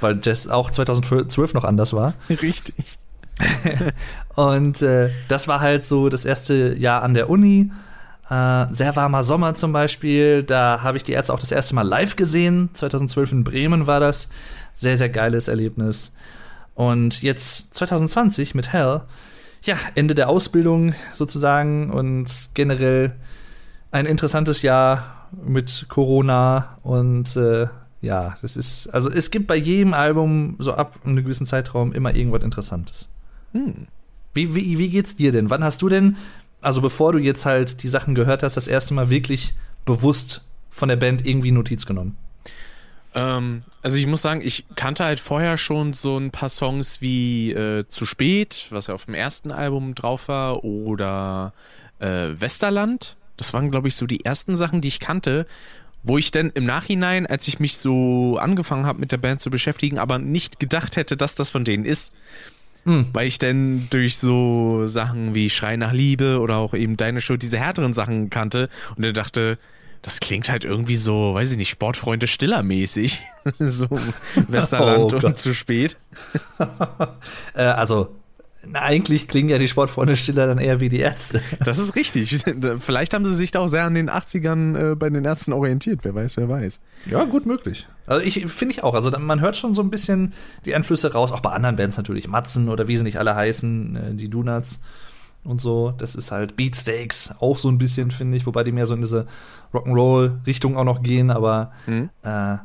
weil 0.00 0.18
Jazz 0.22 0.48
auch 0.48 0.70
2012 0.70 1.52
noch 1.52 1.64
anders 1.64 1.92
war. 1.92 2.14
Richtig. 2.30 2.98
und 4.34 4.80
äh, 4.80 5.10
das 5.28 5.48
war 5.48 5.60
halt 5.60 5.84
so 5.84 6.08
das 6.08 6.24
erste 6.24 6.74
Jahr 6.74 7.02
an 7.02 7.14
der 7.14 7.28
Uni. 7.28 7.70
Äh, 8.30 8.66
sehr 8.72 8.96
warmer 8.96 9.22
Sommer 9.22 9.54
zum 9.54 9.72
Beispiel. 9.72 10.42
Da 10.42 10.80
habe 10.82 10.96
ich 10.96 11.04
die 11.04 11.12
Ärzte 11.12 11.34
auch 11.34 11.38
das 11.38 11.52
erste 11.52 11.74
Mal 11.74 11.82
live 11.82 12.16
gesehen. 12.16 12.70
2012 12.72 13.32
in 13.32 13.44
Bremen 13.44 13.86
war 13.86 14.00
das. 14.00 14.30
Sehr, 14.74 14.96
sehr 14.96 15.08
geiles 15.08 15.48
Erlebnis. 15.48 16.12
Und 16.74 17.22
jetzt 17.22 17.74
2020 17.74 18.54
mit 18.54 18.72
Hell. 18.72 19.02
Ja, 19.62 19.76
Ende 19.94 20.14
der 20.14 20.28
Ausbildung 20.28 20.94
sozusagen 21.12 21.90
und 21.90 22.28
generell 22.54 23.14
ein 23.90 24.06
interessantes 24.06 24.62
Jahr 24.62 25.28
mit 25.46 25.86
Corona 25.88 26.78
und 26.82 27.36
äh, 27.36 27.66
ja, 28.02 28.36
das 28.42 28.56
ist, 28.56 28.88
also 28.88 29.10
es 29.10 29.30
gibt 29.30 29.46
bei 29.46 29.56
jedem 29.56 29.94
Album 29.94 30.56
so 30.58 30.74
ab 30.74 30.98
einem 31.04 31.16
gewissen 31.16 31.46
Zeitraum 31.46 31.92
immer 31.92 32.14
irgendwas 32.14 32.42
Interessantes. 32.42 33.08
Hm. 33.52 33.86
Wie, 34.34 34.54
wie, 34.54 34.78
wie 34.78 34.90
geht's 34.90 35.16
dir 35.16 35.32
denn? 35.32 35.48
Wann 35.48 35.64
hast 35.64 35.80
du 35.80 35.88
denn, 35.88 36.16
also 36.60 36.82
bevor 36.82 37.12
du 37.12 37.18
jetzt 37.18 37.46
halt 37.46 37.82
die 37.82 37.88
Sachen 37.88 38.14
gehört 38.14 38.42
hast, 38.42 38.56
das 38.56 38.68
erste 38.68 38.92
Mal 38.94 39.08
wirklich 39.08 39.54
bewusst 39.86 40.42
von 40.70 40.88
der 40.88 40.96
Band 40.96 41.24
irgendwie 41.26 41.52
Notiz 41.52 41.86
genommen? 41.86 42.16
Ähm, 43.14 43.62
also 43.82 43.96
ich 43.96 44.06
muss 44.06 44.22
sagen, 44.22 44.40
ich 44.42 44.64
kannte 44.76 45.04
halt 45.04 45.20
vorher 45.20 45.56
schon 45.58 45.92
so 45.92 46.18
ein 46.18 46.30
paar 46.30 46.48
Songs 46.48 47.00
wie 47.00 47.52
äh, 47.52 47.86
Zu 47.88 48.06
spät, 48.06 48.66
was 48.70 48.88
ja 48.88 48.94
auf 48.94 49.06
dem 49.06 49.14
ersten 49.14 49.50
Album 49.50 49.94
drauf 49.94 50.28
war, 50.28 50.64
oder 50.64 51.52
äh, 52.00 52.30
Westerland. 52.38 53.16
Das 53.36 53.52
waren, 53.52 53.70
glaube 53.70 53.88
ich, 53.88 53.96
so 53.96 54.06
die 54.06 54.24
ersten 54.24 54.56
Sachen, 54.56 54.80
die 54.80 54.88
ich 54.88 55.00
kannte 55.00 55.46
wo 56.04 56.18
ich 56.18 56.30
dann 56.30 56.50
im 56.50 56.66
Nachhinein, 56.66 57.26
als 57.26 57.48
ich 57.48 57.58
mich 57.58 57.78
so 57.78 58.38
angefangen 58.38 58.86
habe 58.86 59.00
mit 59.00 59.10
der 59.10 59.16
Band 59.16 59.40
zu 59.40 59.50
beschäftigen, 59.50 59.98
aber 59.98 60.18
nicht 60.18 60.60
gedacht 60.60 60.96
hätte, 60.96 61.16
dass 61.16 61.34
das 61.34 61.50
von 61.50 61.64
denen 61.64 61.86
ist. 61.86 62.12
Mhm. 62.84 63.08
Weil 63.14 63.26
ich 63.26 63.38
dann 63.38 63.88
durch 63.88 64.18
so 64.18 64.86
Sachen 64.86 65.34
wie 65.34 65.48
Schrei 65.48 65.76
nach 65.76 65.92
Liebe 65.92 66.40
oder 66.40 66.58
auch 66.58 66.74
eben 66.74 66.98
Deine 66.98 67.22
Schuld 67.22 67.42
diese 67.42 67.58
härteren 67.58 67.94
Sachen 67.94 68.28
kannte 68.28 68.68
und 68.96 69.04
dann 69.04 69.14
dachte, 69.14 69.58
das 70.04 70.20
klingt 70.20 70.50
halt 70.50 70.66
irgendwie 70.66 70.96
so, 70.96 71.32
weiß 71.32 71.50
ich 71.52 71.56
nicht, 71.56 71.70
Sportfreunde 71.70 72.26
Stiller 72.26 72.62
mäßig. 72.62 73.22
so 73.58 73.88
Westerland 74.48 75.14
oh, 75.14 75.26
und 75.26 75.38
zu 75.38 75.54
spät. 75.54 75.96
äh, 77.54 77.62
also 77.62 78.14
na, 78.66 78.82
eigentlich 78.82 79.28
klingen 79.28 79.48
ja 79.48 79.56
die 79.56 79.68
Sportfreunde 79.68 80.16
Stiller 80.16 80.46
dann 80.46 80.58
eher 80.58 80.80
wie 80.80 80.90
die 80.90 80.98
Ärzte. 80.98 81.40
Das 81.64 81.78
ist 81.78 81.96
richtig. 81.96 82.44
Vielleicht 82.80 83.14
haben 83.14 83.24
sie 83.24 83.34
sich 83.34 83.50
da 83.50 83.60
auch 83.60 83.68
sehr 83.68 83.84
an 83.84 83.94
den 83.94 84.10
80ern 84.10 84.92
äh, 84.92 84.94
bei 84.94 85.08
den 85.08 85.24
Ärzten 85.24 85.54
orientiert. 85.54 86.00
Wer 86.02 86.14
weiß, 86.14 86.36
wer 86.36 86.50
weiß. 86.50 86.80
Ja, 87.06 87.24
gut 87.24 87.46
möglich. 87.46 87.86
Also 88.06 88.22
ich 88.22 88.46
finde 88.46 88.74
ich 88.74 88.82
auch. 88.82 88.94
Also 88.94 89.10
man 89.10 89.40
hört 89.40 89.56
schon 89.56 89.72
so 89.72 89.80
ein 89.80 89.88
bisschen 89.88 90.34
die 90.66 90.74
Einflüsse 90.74 91.14
raus, 91.14 91.32
auch 91.32 91.40
bei 91.40 91.50
anderen 91.50 91.76
Bands 91.76 91.96
natürlich. 91.96 92.28
Matzen 92.28 92.68
oder 92.68 92.88
wie 92.88 92.96
sie 92.98 93.04
nicht 93.04 93.18
alle 93.18 93.34
heißen, 93.34 93.96
äh, 93.96 94.14
die 94.14 94.28
Donuts 94.28 94.80
und 95.44 95.58
so. 95.58 95.92
Das 95.96 96.14
ist 96.14 96.32
halt 96.32 96.56
Beatsteaks 96.56 97.34
auch 97.40 97.58
so 97.58 97.68
ein 97.68 97.78
bisschen, 97.78 98.10
finde 98.10 98.36
ich, 98.36 98.46
wobei 98.46 98.64
die 98.64 98.72
mehr 98.72 98.86
so 98.86 98.94
in 98.94 99.02
diese 99.02 99.26
Rock'n'Roll-Richtung 99.72 100.76
auch 100.76 100.84
noch 100.84 101.02
gehen, 101.02 101.30
aber 101.30 101.72
mhm. 101.86 102.10
äh, 102.22 102.56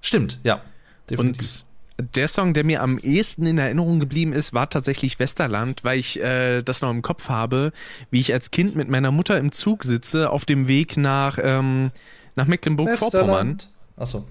stimmt, 0.00 0.38
ja. 0.42 0.62
Definitiv. 1.08 1.64
Und 1.64 1.66
der 2.14 2.28
Song, 2.28 2.54
der 2.54 2.64
mir 2.64 2.82
am 2.82 2.98
ehesten 2.98 3.46
in 3.46 3.58
Erinnerung 3.58 4.00
geblieben 4.00 4.32
ist, 4.32 4.54
war 4.54 4.70
tatsächlich 4.70 5.18
Westerland, 5.18 5.84
weil 5.84 5.98
ich 5.98 6.20
äh, 6.20 6.62
das 6.62 6.80
noch 6.80 6.90
im 6.90 7.02
Kopf 7.02 7.28
habe, 7.28 7.72
wie 8.10 8.20
ich 8.20 8.32
als 8.32 8.50
Kind 8.50 8.76
mit 8.76 8.88
meiner 8.88 9.10
Mutter 9.10 9.38
im 9.38 9.52
Zug 9.52 9.84
sitze 9.84 10.30
auf 10.30 10.44
dem 10.44 10.66
Weg 10.66 10.96
nach, 10.96 11.38
ähm, 11.42 11.90
nach 12.36 12.46
Mecklenburg-Vorpommern. 12.46 13.58
Achso. 13.96 14.26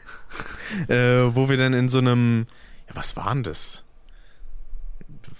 äh, 0.88 1.34
wo 1.34 1.48
wir 1.48 1.56
dann 1.56 1.74
in 1.74 1.88
so 1.88 1.98
einem, 1.98 2.46
ja, 2.88 2.96
was 2.96 3.16
war 3.16 3.34
denn 3.34 3.42
das? 3.42 3.84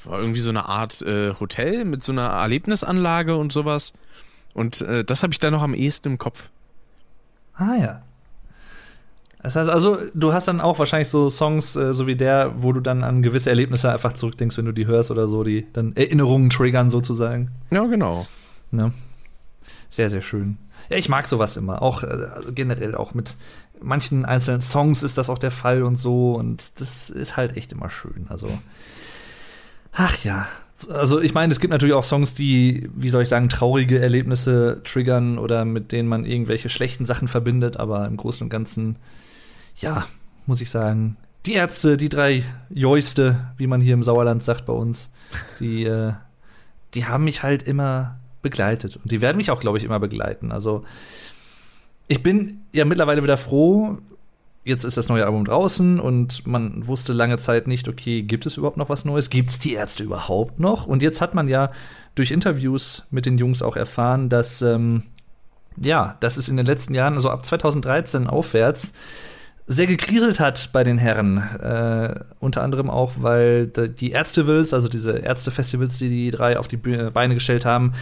War 0.07 0.19
irgendwie 0.19 0.41
so 0.41 0.51
eine 0.51 0.69
Art 0.69 1.03
äh, 1.03 1.35
Hotel 1.39 1.85
mit 1.85 2.03
so 2.03 2.13
einer 2.13 2.29
Erlebnisanlage 2.29 3.37
und 3.37 3.53
sowas. 3.53 3.93
Und 4.53 4.81
äh, 4.83 5.05
das 5.05 5.23
habe 5.23 5.33
ich 5.33 5.39
da 5.39 5.51
noch 5.51 5.63
am 5.63 5.75
ehesten 5.75 6.09
im 6.09 6.19
Kopf. 6.19 6.51
Ah 7.55 7.75
ja. 7.77 8.03
Das 9.43 9.57
heißt 9.57 9.69
also, 9.69 9.99
du 10.15 10.33
hast 10.33 10.49
dann 10.49 10.63
auch 10.63 10.79
wahrscheinlich 10.79 11.09
so 11.09 11.29
Songs, 11.29 11.77
äh, 11.77 11.93
so 11.93 12.07
wie 12.07 12.17
der, 12.17 12.55
wo 12.63 12.73
du 12.73 12.81
dann 12.81 13.05
an 13.05 13.23
gewisse 13.23 13.51
Erlebnisse 13.51 13.93
einfach 13.93 14.15
zurückdenkst, 14.15 14.57
wenn 14.57 14.65
du 14.65 14.73
die 14.73 14.87
hörst 14.87 15.11
oder 15.11 15.29
so, 15.29 15.45
die 15.45 15.67
dann 15.75 15.95
Erinnerungen 15.97 16.49
triggern 16.49 16.89
sozusagen. 16.89 17.51
Ja, 17.71 17.85
genau. 17.85 18.27
Ne? 18.71 18.93
Sehr, 19.91 20.09
sehr 20.09 20.23
schön. 20.23 20.57
Ja, 20.89 20.97
ich 20.97 21.11
mag 21.11 21.27
sowas 21.27 21.59
immer. 21.59 21.83
Auch 21.83 22.03
äh, 22.03 22.07
also 22.07 22.53
generell 22.55 22.95
auch 22.95 23.13
mit 23.13 23.37
manchen 23.83 24.25
einzelnen 24.25 24.63
Songs 24.63 25.03
ist 25.03 25.19
das 25.19 25.29
auch 25.29 25.39
der 25.39 25.51
Fall 25.51 25.83
und 25.83 25.97
so. 25.97 26.33
Und 26.33 26.81
das 26.81 27.11
ist 27.11 27.37
halt 27.37 27.57
echt 27.57 27.73
immer 27.73 27.91
schön. 27.91 28.27
Also, 28.31 28.49
ach 29.95 30.25
ja. 30.25 30.47
Also, 30.91 31.21
ich 31.21 31.35
meine, 31.35 31.53
es 31.53 31.61
gibt 31.61 31.71
natürlich 31.71 31.95
auch 31.95 32.05
Songs, 32.05 32.35
die, 32.35 32.91
wie 32.95 33.09
soll 33.09 33.23
ich 33.23 33.29
sagen, 33.29 33.49
traurige 33.49 34.01
Erlebnisse 34.01 34.81
triggern 34.83 35.39
oder 35.39 35.65
mit 35.65 35.93
denen 35.93 36.09
man 36.09 36.25
irgendwelche 36.25 36.69
schlechten 36.69 37.07
Sachen 37.07 37.29
verbindet. 37.29 37.77
Aber 37.77 38.07
im 38.07 38.17
Großen 38.17 38.45
und 38.45 38.51
Ganzen 38.51 38.97
ja, 39.81 40.07
muss 40.47 40.61
ich 40.61 40.71
sagen, 40.71 41.17
die 41.47 41.55
Ärzte, 41.55 41.97
die 41.97 42.09
drei 42.09 42.45
Joiste, 42.71 43.53
wie 43.57 43.67
man 43.67 43.81
hier 43.81 43.95
im 43.95 44.03
Sauerland 44.03 44.43
sagt 44.43 44.67
bei 44.67 44.73
uns, 44.73 45.13
die, 45.61 45.85
äh, 45.85 46.13
die 46.95 47.07
haben 47.07 47.25
mich 47.25 47.43
halt 47.43 47.63
immer 47.65 48.19
begleitet. 48.43 48.97
Und 48.97 49.11
die 49.11 49.21
werden 49.21 49.37
mich 49.37 49.51
auch, 49.51 49.61
glaube 49.61 49.79
ich, 49.79 49.85
immer 49.85 50.01
begleiten. 50.01 50.53
Also, 50.53 50.85
ich 52.09 52.23
bin 52.23 52.63
ja 52.73 52.85
mittlerweile 52.85 53.23
wieder 53.23 53.37
froh. 53.37 53.99
Jetzt 54.65 54.85
ist 54.85 54.97
das 54.97 55.11
neue 55.11 55.27
Album 55.27 55.45
draußen 55.45 56.01
und 56.01 56.47
man 56.47 56.87
wusste 56.87 57.13
lange 57.13 57.37
Zeit 57.37 57.67
nicht, 57.67 57.87
okay, 57.87 58.23
gibt 58.23 58.47
es 58.47 58.57
überhaupt 58.57 58.79
noch 58.79 58.89
was 58.89 59.05
Neues? 59.05 59.29
Gibt 59.29 59.51
es 59.51 59.59
die 59.59 59.75
Ärzte 59.75 60.05
überhaupt 60.05 60.59
noch? 60.59 60.87
Und 60.87 61.03
jetzt 61.03 61.21
hat 61.21 61.35
man 61.35 61.49
ja 61.49 61.71
durch 62.15 62.31
Interviews 62.31 63.07
mit 63.11 63.27
den 63.27 63.37
Jungs 63.37 63.61
auch 63.61 63.77
erfahren, 63.77 64.31
dass, 64.31 64.63
ähm, 64.63 65.03
ja, 65.77 66.17
dass 66.21 66.39
es 66.39 66.49
in 66.49 66.57
den 66.57 66.65
letzten 66.65 66.95
Jahren, 66.95 67.13
also 67.13 67.29
ab 67.29 67.45
2013 67.45 68.27
aufwärts, 68.27 68.95
sehr 69.67 69.87
gekriselt 69.87 70.41
hat 70.41 70.71
bei 70.73 70.83
den 70.83 70.97
Herren. 70.97 71.39
Äh, 71.39 72.21
unter 72.39 72.63
anderem 72.63 72.89
auch, 72.89 73.13
weil 73.17 73.67
die 73.67 74.13
Ärztevils, 74.13 74.73
also 74.73 74.89
diese 74.89 75.19
Ärztefestivals, 75.19 75.99
die 75.99 76.09
die 76.09 76.31
drei 76.31 76.59
auf 76.59 76.69
die 76.69 76.77
Beine 76.77 77.35
gestellt 77.35 77.67
haben, 77.67 77.93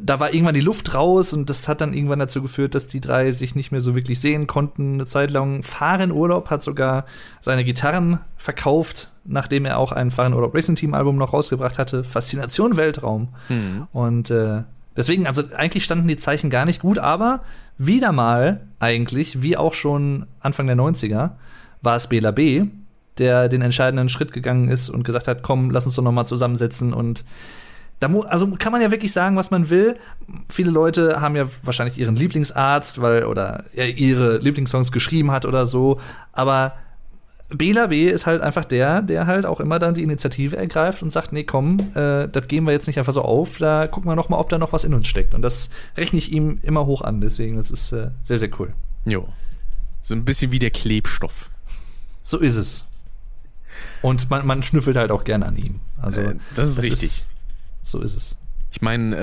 da 0.00 0.20
war 0.20 0.32
irgendwann 0.32 0.54
die 0.54 0.60
Luft 0.60 0.94
raus 0.94 1.32
und 1.32 1.50
das 1.50 1.68
hat 1.68 1.80
dann 1.80 1.92
irgendwann 1.92 2.18
dazu 2.18 2.40
geführt, 2.40 2.74
dass 2.74 2.88
die 2.88 3.00
drei 3.00 3.32
sich 3.32 3.54
nicht 3.54 3.72
mehr 3.72 3.80
so 3.80 3.94
wirklich 3.94 4.20
sehen 4.20 4.46
konnten. 4.46 4.94
Eine 4.94 5.06
Zeit 5.06 5.30
lang. 5.30 5.62
Fahren 5.62 6.12
Urlaub 6.12 6.50
hat 6.50 6.62
sogar 6.62 7.04
seine 7.40 7.64
Gitarren 7.64 8.20
verkauft, 8.36 9.10
nachdem 9.24 9.64
er 9.64 9.78
auch 9.78 9.92
ein 9.92 10.10
Fahren 10.10 10.34
Urlaub 10.34 10.54
Racing 10.54 10.76
Team 10.76 10.94
Album 10.94 11.16
noch 11.16 11.32
rausgebracht 11.32 11.78
hatte. 11.78 12.04
Faszination 12.04 12.76
Weltraum. 12.76 13.28
Mhm. 13.48 13.88
Und 13.92 14.30
äh, 14.30 14.62
deswegen, 14.96 15.26
also 15.26 15.42
eigentlich 15.56 15.84
standen 15.84 16.06
die 16.06 16.16
Zeichen 16.16 16.48
gar 16.48 16.64
nicht 16.64 16.80
gut, 16.80 16.98
aber 16.98 17.42
wieder 17.76 18.12
mal 18.12 18.66
eigentlich, 18.78 19.42
wie 19.42 19.56
auch 19.56 19.74
schon 19.74 20.26
Anfang 20.40 20.66
der 20.66 20.76
90er, 20.76 21.32
war 21.82 21.96
es 21.96 22.06
Bela 22.06 22.30
B., 22.30 22.66
der 23.18 23.48
den 23.48 23.62
entscheidenden 23.62 24.08
Schritt 24.08 24.32
gegangen 24.32 24.68
ist 24.68 24.90
und 24.90 25.02
gesagt 25.02 25.26
hat, 25.26 25.42
komm, 25.42 25.70
lass 25.70 25.86
uns 25.86 25.96
doch 25.96 26.04
noch 26.04 26.12
mal 26.12 26.24
zusammensetzen 26.24 26.92
und 26.92 27.24
da 28.00 28.08
also 28.28 28.46
kann 28.58 28.72
man 28.72 28.80
ja 28.80 28.90
wirklich 28.90 29.12
sagen, 29.12 29.36
was 29.36 29.50
man 29.50 29.70
will. 29.70 29.96
Viele 30.48 30.70
Leute 30.70 31.20
haben 31.20 31.36
ja 31.36 31.46
wahrscheinlich 31.62 31.98
ihren 31.98 32.16
Lieblingsarzt, 32.16 33.00
weil 33.00 33.24
oder 33.24 33.64
er 33.74 33.96
ihre 33.96 34.38
Lieblingssongs 34.38 34.92
geschrieben 34.92 35.30
hat 35.30 35.44
oder 35.44 35.66
so, 35.66 36.00
aber 36.32 36.74
Bela 37.50 37.86
B 37.86 38.08
ist 38.08 38.26
halt 38.26 38.42
einfach 38.42 38.66
der, 38.66 39.00
der 39.00 39.26
halt 39.26 39.46
auch 39.46 39.60
immer 39.60 39.78
dann 39.78 39.94
die 39.94 40.02
Initiative 40.02 40.56
ergreift 40.56 41.02
und 41.02 41.10
sagt, 41.10 41.32
nee, 41.32 41.44
komm, 41.44 41.78
äh, 41.94 42.28
das 42.28 42.46
gehen 42.46 42.64
wir 42.64 42.72
jetzt 42.72 42.86
nicht 42.86 42.98
einfach 42.98 43.14
so 43.14 43.22
auf, 43.22 43.56
da 43.58 43.86
gucken 43.86 44.10
wir 44.10 44.16
noch 44.16 44.28
mal, 44.28 44.38
ob 44.38 44.50
da 44.50 44.58
noch 44.58 44.74
was 44.74 44.84
in 44.84 44.92
uns 44.92 45.08
steckt. 45.08 45.34
Und 45.34 45.40
das 45.40 45.70
rechne 45.96 46.18
ich 46.18 46.30
ihm 46.30 46.58
immer 46.62 46.84
hoch 46.84 47.00
an, 47.00 47.22
deswegen, 47.22 47.56
das 47.56 47.70
ist 47.70 47.92
äh, 47.92 48.10
sehr, 48.22 48.36
sehr 48.36 48.50
cool. 48.58 48.74
Jo. 49.06 49.28
So 50.02 50.14
ein 50.14 50.26
bisschen 50.26 50.50
wie 50.50 50.58
der 50.58 50.70
Klebstoff. 50.70 51.48
So 52.22 52.38
ist 52.38 52.56
es. 52.56 52.84
Und 54.02 54.28
man, 54.28 54.46
man 54.46 54.62
schnüffelt 54.62 54.98
halt 54.98 55.10
auch 55.10 55.24
gerne 55.24 55.46
an 55.46 55.56
ihm. 55.56 55.80
Also, 56.00 56.20
äh, 56.20 56.36
das 56.54 56.68
ist 56.68 56.78
das 56.78 56.84
richtig. 56.84 57.02
Ist, 57.02 57.28
so 57.90 58.00
ist 58.00 58.16
es. 58.16 58.38
Ich 58.70 58.82
meine, 58.82 59.16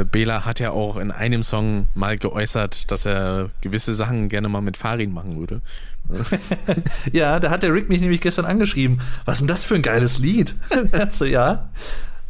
äh, 0.00 0.04
Bela 0.04 0.44
hat 0.46 0.60
ja 0.60 0.70
auch 0.70 0.96
in 0.96 1.10
einem 1.10 1.42
Song 1.42 1.88
mal 1.94 2.16
geäußert, 2.16 2.90
dass 2.90 3.04
er 3.04 3.50
gewisse 3.60 3.92
Sachen 3.92 4.28
gerne 4.28 4.48
mal 4.48 4.62
mit 4.62 4.78
Farin 4.78 5.12
machen 5.12 5.38
würde. 5.38 5.60
ja, 7.12 7.38
da 7.38 7.50
hat 7.50 7.62
der 7.62 7.74
Rick 7.74 7.90
mich 7.90 8.00
nämlich 8.00 8.22
gestern 8.22 8.46
angeschrieben. 8.46 9.00
Was 9.26 9.34
ist 9.36 9.40
denn 9.40 9.48
das 9.48 9.64
für 9.64 9.74
ein 9.74 9.82
geiles 9.82 10.18
Lied? 10.18 10.54
so, 11.10 11.26
ja. 11.26 11.68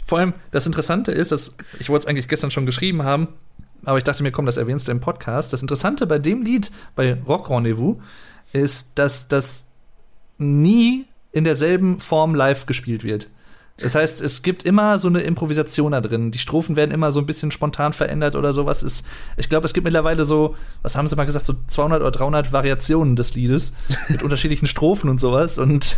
Vor 0.05 0.19
allem, 0.19 0.35
das 0.51 0.67
Interessante 0.67 1.13
ist, 1.13 1.31
dass 1.31 1.55
ich 1.79 1.89
wollte 1.91 2.05
es 2.05 2.09
eigentlich 2.09 2.29
gestern 2.29 2.51
schon 2.51 2.67
geschrieben 2.67 3.05
haben, 3.05 3.29
aber 3.85 3.99
ich 3.99 4.05
dachte 4.05 4.25
mir, 4.25 4.33
komm, 4.33 4.47
das 4.47 4.57
erwähnst 4.57 4.89
du 4.89 4.93
im 4.93 5.01
Podcast. 5.01 5.53
Das 5.53 5.63
Interessante 5.63 6.07
bei 6.07 6.19
dem 6.19 6.43
Lied, 6.43 6.73
bei 6.97 7.19
Rock 7.27 7.51
Rendezvous, 7.51 7.99
ist, 8.53 8.99
dass 8.99 9.29
das 9.29 9.65
nie 10.39 11.05
in 11.31 11.45
derselben 11.45 11.99
Form 12.01 12.35
live 12.35 12.67
gespielt 12.67 13.05
wird. 13.05 13.29
Das 13.81 13.95
heißt, 13.95 14.21
es 14.21 14.43
gibt 14.43 14.65
immer 14.65 14.99
so 14.99 15.07
eine 15.09 15.21
Improvisation 15.21 15.93
da 15.93 16.01
drin. 16.01 16.33
Die 16.33 16.39
Strophen 16.39 16.75
werden 16.75 16.91
immer 16.91 17.13
so 17.13 17.21
ein 17.21 17.27
bisschen 17.27 17.53
spontan 17.53 17.93
verändert 17.93 18.35
oder 18.35 18.53
sowas. 18.53 18.83
Ist, 18.83 19.07
ich 19.37 19.49
glaube, 19.49 19.67
es 19.67 19.73
gibt 19.73 19.85
mittlerweile 19.85 20.25
so, 20.25 20.57
was 20.83 20.97
haben 20.97 21.07
sie 21.07 21.15
mal 21.15 21.27
gesagt, 21.27 21.47
so 21.47 21.55
200 21.67 22.01
oder 22.01 22.11
300 22.11 22.53
Variationen 22.53 23.15
des 23.15 23.35
Liedes 23.35 23.73
mit 24.09 24.23
unterschiedlichen 24.23 24.67
Strophen 24.67 25.09
und 25.09 25.19
sowas. 25.19 25.59
Und 25.59 25.97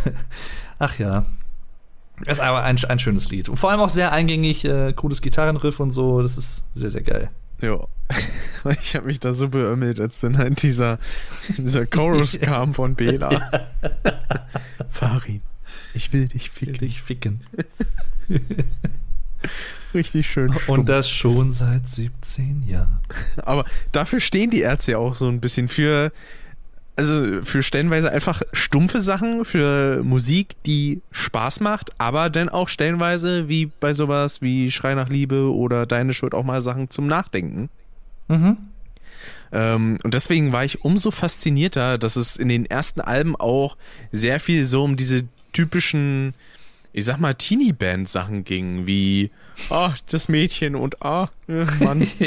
ach 0.77 0.99
ja, 0.99 1.25
ist 2.27 2.39
aber 2.39 2.63
ein, 2.63 2.77
ein 2.87 2.99
schönes 2.99 3.31
Lied. 3.31 3.49
Und 3.49 3.57
vor 3.57 3.71
allem 3.71 3.79
auch 3.79 3.89
sehr 3.89 4.11
eingängig, 4.11 4.63
äh, 4.63 4.93
cooles 4.93 5.23
Gitarrenriff 5.23 5.79
und 5.79 5.89
so. 5.89 6.21
Das 6.21 6.37
ist 6.37 6.63
sehr, 6.75 6.91
sehr 6.91 7.01
geil. 7.01 7.29
Ja. 7.61 7.79
Ich 8.83 8.95
habe 8.95 9.07
mich 9.07 9.19
da 9.19 9.33
so 9.33 9.49
beömmelt, 9.49 9.99
als 9.99 10.19
dann 10.19 10.37
halt 10.37 10.61
dieser, 10.61 10.99
dieser 11.57 11.87
Chorus 11.87 12.39
kam 12.41 12.75
von 12.75 12.93
Bela. 12.93 13.63
Farin, 14.87 15.41
ich 15.93 16.13
will 16.13 16.27
dich 16.27 16.49
ficken. 16.49 16.73
Will 16.73 16.87
dich 16.87 17.01
ficken. 17.01 17.41
Richtig 19.93 20.27
schön. 20.27 20.49
Stumpf. 20.51 20.69
Und 20.69 20.89
das 20.89 21.09
schon 21.09 21.51
seit 21.51 21.87
17 21.87 22.63
Jahren. 22.67 22.99
Aber 23.37 23.65
dafür 23.91 24.19
stehen 24.19 24.49
die 24.49 24.61
Ärzte 24.61 24.93
ja 24.93 24.97
auch 24.97 25.15
so 25.15 25.27
ein 25.27 25.41
bisschen 25.41 25.67
für 25.67 26.11
also 26.97 27.41
für 27.43 27.63
stellenweise 27.63 28.11
einfach 28.11 28.41
stumpfe 28.51 28.99
Sachen, 28.99 29.45
für 29.45 30.03
Musik, 30.03 30.55
die 30.65 31.01
Spaß 31.11 31.61
macht, 31.61 31.91
aber 31.97 32.29
dann 32.29 32.49
auch 32.49 32.67
stellenweise 32.67 33.47
wie 33.47 33.71
bei 33.79 33.93
sowas 33.93 34.41
wie 34.41 34.69
Schrei 34.71 34.93
nach 34.93 35.09
Liebe 35.09 35.53
oder 35.55 35.85
Deine 35.85 36.13
Schuld 36.13 36.35
auch 36.35 36.43
mal 36.43 36.61
Sachen 36.61 36.89
zum 36.89 37.07
Nachdenken. 37.07 37.69
Mhm. 38.27 38.57
Ähm, 39.51 39.97
und 40.03 40.13
deswegen 40.13 40.51
war 40.51 40.63
ich 40.63 40.83
umso 40.83 41.11
faszinierter, 41.11 41.97
dass 41.97 42.15
es 42.15 42.35
in 42.35 42.49
den 42.49 42.65
ersten 42.65 43.01
Alben 43.01 43.35
auch 43.35 43.77
sehr 44.11 44.39
viel 44.39 44.65
so 44.65 44.83
um 44.83 44.95
diese 44.95 45.23
typischen, 45.53 46.33
ich 46.93 47.05
sag 47.05 47.19
mal, 47.19 47.33
Teenie-Band-Sachen 47.33 48.43
ging, 48.43 48.85
wie, 48.85 49.31
ah, 49.69 49.89
oh, 49.89 49.93
das 50.09 50.27
Mädchen 50.27 50.75
und 50.75 51.01
ah, 51.01 51.29
oh, 51.47 51.65
Mann. 51.83 52.07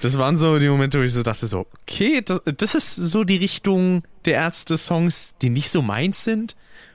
Das 0.00 0.16
waren 0.16 0.36
so 0.36 0.58
die 0.58 0.68
Momente, 0.68 1.00
wo 1.00 1.02
ich 1.02 1.12
so 1.12 1.22
dachte, 1.22 1.46
so, 1.46 1.66
okay, 1.82 2.22
das, 2.24 2.42
das 2.44 2.74
ist 2.74 2.94
so 2.94 3.24
die 3.24 3.36
Richtung 3.36 4.02
der 4.26 4.34
Ärzte-Songs, 4.34 5.34
die 5.42 5.50
nicht 5.50 5.70
so 5.70 5.82
meins 5.82 6.24
sind. 6.24 6.54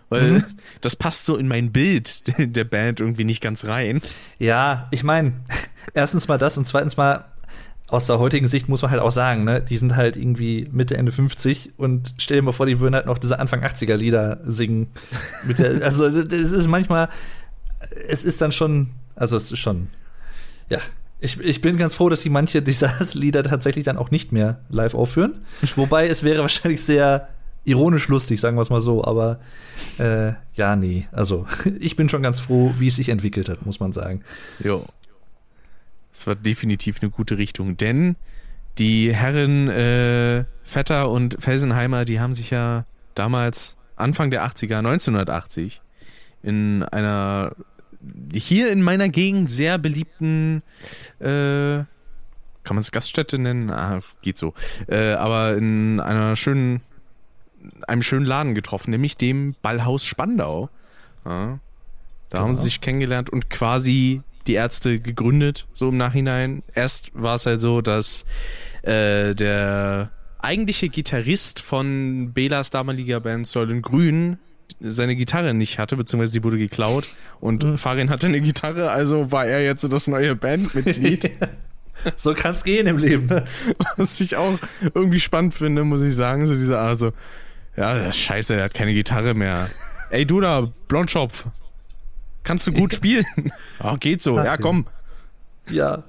Weil 0.09 0.31
mhm. 0.31 0.43
das 0.81 0.95
passt 0.95 1.25
so 1.25 1.35
in 1.37 1.47
mein 1.47 1.71
Bild 1.71 2.23
der 2.37 2.63
Band 2.63 2.99
irgendwie 2.99 3.23
nicht 3.23 3.41
ganz 3.41 3.65
rein. 3.65 4.01
Ja, 4.37 4.87
ich 4.91 5.03
meine, 5.03 5.33
erstens 5.93 6.27
mal 6.27 6.37
das 6.37 6.57
und 6.57 6.65
zweitens 6.65 6.97
mal 6.97 7.25
aus 7.87 8.07
der 8.07 8.19
heutigen 8.19 8.47
Sicht 8.47 8.69
muss 8.69 8.81
man 8.81 8.91
halt 8.91 9.01
auch 9.01 9.11
sagen, 9.11 9.43
ne, 9.43 9.61
die 9.61 9.77
sind 9.77 9.95
halt 9.95 10.15
irgendwie 10.15 10.67
Mitte, 10.71 10.97
Ende 10.97 11.11
50 11.11 11.73
und 11.77 12.13
stell 12.17 12.37
dir 12.37 12.43
mal 12.43 12.51
vor, 12.51 12.65
die 12.65 12.79
würden 12.79 12.95
halt 12.95 13.05
noch 13.05 13.17
diese 13.17 13.39
Anfang 13.39 13.63
80er 13.63 13.95
Lieder 13.95 14.39
singen. 14.45 14.87
Der, 15.57 15.81
also, 15.83 16.05
es 16.05 16.51
ist 16.51 16.67
manchmal, 16.67 17.09
es 18.07 18.23
ist 18.23 18.41
dann 18.41 18.51
schon, 18.51 18.91
also 19.15 19.37
es 19.37 19.51
ist 19.51 19.59
schon, 19.59 19.89
ja, 20.69 20.79
ich, 21.23 21.39
ich 21.39 21.61
bin 21.61 21.77
ganz 21.77 21.95
froh, 21.95 22.09
dass 22.09 22.21
sie 22.21 22.29
manche 22.29 22.61
dieser 22.61 22.91
Lieder 23.13 23.43
tatsächlich 23.43 23.85
dann 23.85 23.97
auch 23.97 24.11
nicht 24.11 24.31
mehr 24.31 24.59
live 24.69 24.93
aufführen. 24.93 25.39
Wobei 25.75 26.07
es 26.07 26.23
wäre 26.23 26.41
wahrscheinlich 26.41 26.83
sehr 26.83 27.29
ironisch 27.63 28.09
lustig, 28.09 28.41
sagen 28.41 28.57
wir 28.57 28.61
es 28.61 28.69
mal 28.69 28.81
so. 28.81 29.05
Aber 29.05 29.39
äh, 29.99 30.33
ja, 30.55 30.75
nee. 30.75 31.07
Also 31.11 31.47
ich 31.79 31.95
bin 31.95 32.09
schon 32.09 32.23
ganz 32.23 32.39
froh, 32.39 32.73
wie 32.77 32.87
es 32.87 32.97
sich 32.97 33.09
entwickelt 33.09 33.47
hat, 33.47 33.65
muss 33.65 33.79
man 33.79 33.93
sagen. 33.93 34.21
Jo. 34.61 34.85
Es 36.13 36.27
war 36.27 36.35
definitiv 36.35 37.01
eine 37.01 37.09
gute 37.09 37.37
Richtung, 37.37 37.75
denn 37.75 38.15
die 38.77 39.13
Herren 39.13 39.69
äh, 39.69 40.45
Vetter 40.63 41.09
und 41.09 41.37
Felsenheimer, 41.39 42.05
die 42.05 42.19
haben 42.19 42.33
sich 42.33 42.49
ja 42.49 42.85
damals 43.15 43.75
Anfang 43.95 44.31
der 44.31 44.45
80er, 44.45 44.77
1980, 44.77 45.81
in 46.41 46.83
einer 46.83 47.55
hier 48.33 48.71
in 48.71 48.81
meiner 48.81 49.09
Gegend 49.09 49.49
sehr 49.49 49.77
beliebten, 49.77 50.61
äh, 51.19 51.85
kann 52.63 52.75
man 52.75 52.79
es 52.79 52.91
Gaststätte 52.91 53.37
nennen? 53.37 53.69
Ah, 53.69 53.99
geht 54.21 54.37
so. 54.37 54.53
Äh, 54.87 55.13
aber 55.13 55.55
in 55.55 55.99
einer 55.99 56.35
schönen, 56.35 56.81
einem 57.87 58.03
schönen 58.03 58.25
Laden 58.25 58.55
getroffen, 58.55 58.91
nämlich 58.91 59.17
dem 59.17 59.55
Ballhaus 59.61 60.05
Spandau. 60.05 60.69
Ja, 61.25 61.59
da 62.29 62.37
genau. 62.37 62.43
haben 62.43 62.55
sie 62.55 62.63
sich 62.63 62.81
kennengelernt 62.81 63.29
und 63.29 63.49
quasi 63.49 64.21
die 64.47 64.53
Ärzte 64.53 64.99
gegründet, 64.99 65.67
so 65.73 65.89
im 65.89 65.97
Nachhinein. 65.97 66.63
Erst 66.73 67.11
war 67.13 67.35
es 67.35 67.45
halt 67.45 67.61
so, 67.61 67.81
dass 67.81 68.25
äh, 68.81 69.33
der 69.33 70.11
eigentliche 70.39 70.89
Gitarrist 70.89 71.61
von 71.61 72.33
Belas 72.33 72.69
damaliger 72.69 73.19
Band 73.19 73.47
Säulen 73.47 73.81
Grün 73.81 74.37
seine 74.79 75.15
Gitarre 75.15 75.53
nicht 75.53 75.79
hatte, 75.79 75.95
beziehungsweise 75.95 76.33
die 76.33 76.43
wurde 76.43 76.57
geklaut 76.57 77.07
und 77.39 77.63
mhm. 77.63 77.77
Farin 77.77 78.09
hatte 78.09 78.27
eine 78.27 78.41
Gitarre, 78.41 78.91
also 78.91 79.31
war 79.31 79.45
er 79.45 79.63
jetzt 79.63 79.83
das 79.91 80.07
neue 80.07 80.35
Bandmitglied. 80.35 81.31
so 82.17 82.33
kann 82.33 82.53
es 82.53 82.63
gehen 82.63 82.87
im 82.87 82.97
Leben. 82.97 83.27
Ne? 83.27 83.43
Was 83.97 84.19
ich 84.19 84.35
auch 84.35 84.57
irgendwie 84.93 85.19
spannend 85.19 85.53
finde, 85.53 85.83
muss 85.83 86.01
ich 86.01 86.13
sagen, 86.13 86.45
so 86.45 86.53
diese 86.53 86.79
Art 86.79 86.99
so, 86.99 87.11
ja, 87.77 88.11
scheiße, 88.11 88.55
er 88.55 88.65
hat 88.65 88.73
keine 88.73 88.93
Gitarre 88.93 89.33
mehr. 89.33 89.69
Ey, 90.09 90.25
du 90.25 90.41
da, 90.41 90.71
Blondschopf, 90.87 91.45
kannst 92.43 92.67
du 92.67 92.73
gut 92.73 92.93
spielen? 92.95 93.25
oh, 93.81 93.95
geht 93.97 94.21
so, 94.21 94.37
Ach, 94.37 94.45
ja, 94.45 94.57
komm. 94.57 94.85
Ja. 95.69 96.03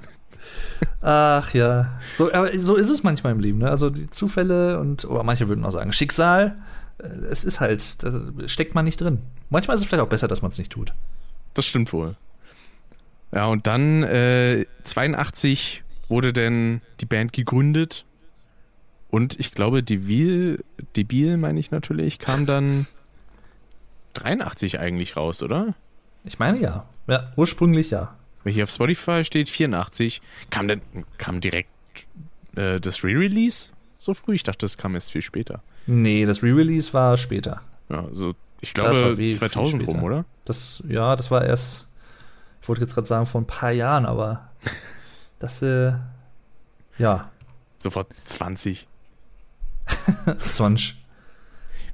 Ach 1.00 1.54
ja. 1.54 1.98
So, 2.16 2.32
aber 2.32 2.58
so 2.58 2.74
ist 2.74 2.88
es 2.88 3.04
manchmal 3.04 3.32
im 3.32 3.38
Leben, 3.38 3.58
ne? 3.58 3.70
Also 3.70 3.88
die 3.88 4.10
Zufälle 4.10 4.80
und, 4.80 5.04
oder 5.04 5.22
manche 5.22 5.48
würden 5.48 5.64
auch 5.64 5.70
sagen, 5.70 5.92
Schicksal 5.92 6.56
äh, 6.98 7.06
es 7.06 7.44
ist 7.44 7.60
halt, 7.60 8.02
da 8.02 8.20
steckt 8.46 8.74
man 8.74 8.84
nicht 8.84 9.00
drin. 9.00 9.18
Manchmal 9.50 9.74
ist 9.74 9.82
es 9.82 9.86
vielleicht 9.86 10.02
auch 10.02 10.08
besser, 10.08 10.28
dass 10.28 10.42
man 10.42 10.50
es 10.50 10.58
nicht 10.58 10.72
tut. 10.72 10.92
Das 11.54 11.66
stimmt 11.66 11.92
wohl. 11.92 12.16
Ja, 13.32 13.46
und 13.46 13.66
dann 13.66 14.02
äh, 14.02 14.66
82 14.84 15.82
wurde 16.08 16.32
denn 16.32 16.80
die 17.00 17.06
Band 17.06 17.32
gegründet. 17.32 18.04
Und 19.10 19.38
ich 19.38 19.52
glaube, 19.52 19.82
Debil, 19.82 20.64
Debil 20.96 21.36
meine 21.36 21.60
ich 21.60 21.70
natürlich, 21.70 22.18
kam 22.18 22.46
dann 22.46 22.86
83 24.14 24.78
eigentlich 24.78 25.16
raus, 25.16 25.42
oder? 25.42 25.74
Ich 26.24 26.38
meine 26.38 26.58
ja. 26.58 26.86
Ja, 27.06 27.32
ursprünglich 27.36 27.90
ja. 27.90 28.14
Hier 28.44 28.64
auf 28.64 28.70
Spotify 28.70 29.24
steht 29.24 29.48
84. 29.48 30.20
Kam 30.50 30.68
denn, 30.68 30.82
kam 31.18 31.40
direkt 31.40 31.70
äh, 32.56 32.80
das 32.80 33.04
Re-Release 33.04 33.70
so 33.96 34.14
früh? 34.14 34.34
Ich 34.34 34.42
dachte, 34.42 34.58
das 34.60 34.76
kam 34.76 34.94
erst 34.94 35.12
viel 35.12 35.22
später. 35.22 35.62
Nee, 35.86 36.26
das 36.26 36.42
Re-Release 36.42 36.92
war 36.92 37.16
später. 37.16 37.62
Ja, 37.88 38.04
also 38.04 38.34
ich 38.60 38.74
glaube 38.74 39.18
wie, 39.18 39.32
2000 39.32 39.86
rum, 39.86 40.02
oder? 40.02 40.24
Das, 40.44 40.82
ja, 40.88 41.16
das 41.16 41.30
war 41.30 41.44
erst, 41.44 41.88
ich 42.60 42.68
wollte 42.68 42.82
jetzt 42.82 42.94
gerade 42.94 43.06
sagen, 43.06 43.26
vor 43.26 43.40
ein 43.40 43.46
paar 43.46 43.72
Jahren, 43.72 44.06
aber 44.06 44.50
das, 45.38 45.62
äh, 45.62 45.92
ja. 46.98 47.30
Sofort 47.78 48.08
20. 48.24 48.86
20. 50.50 51.00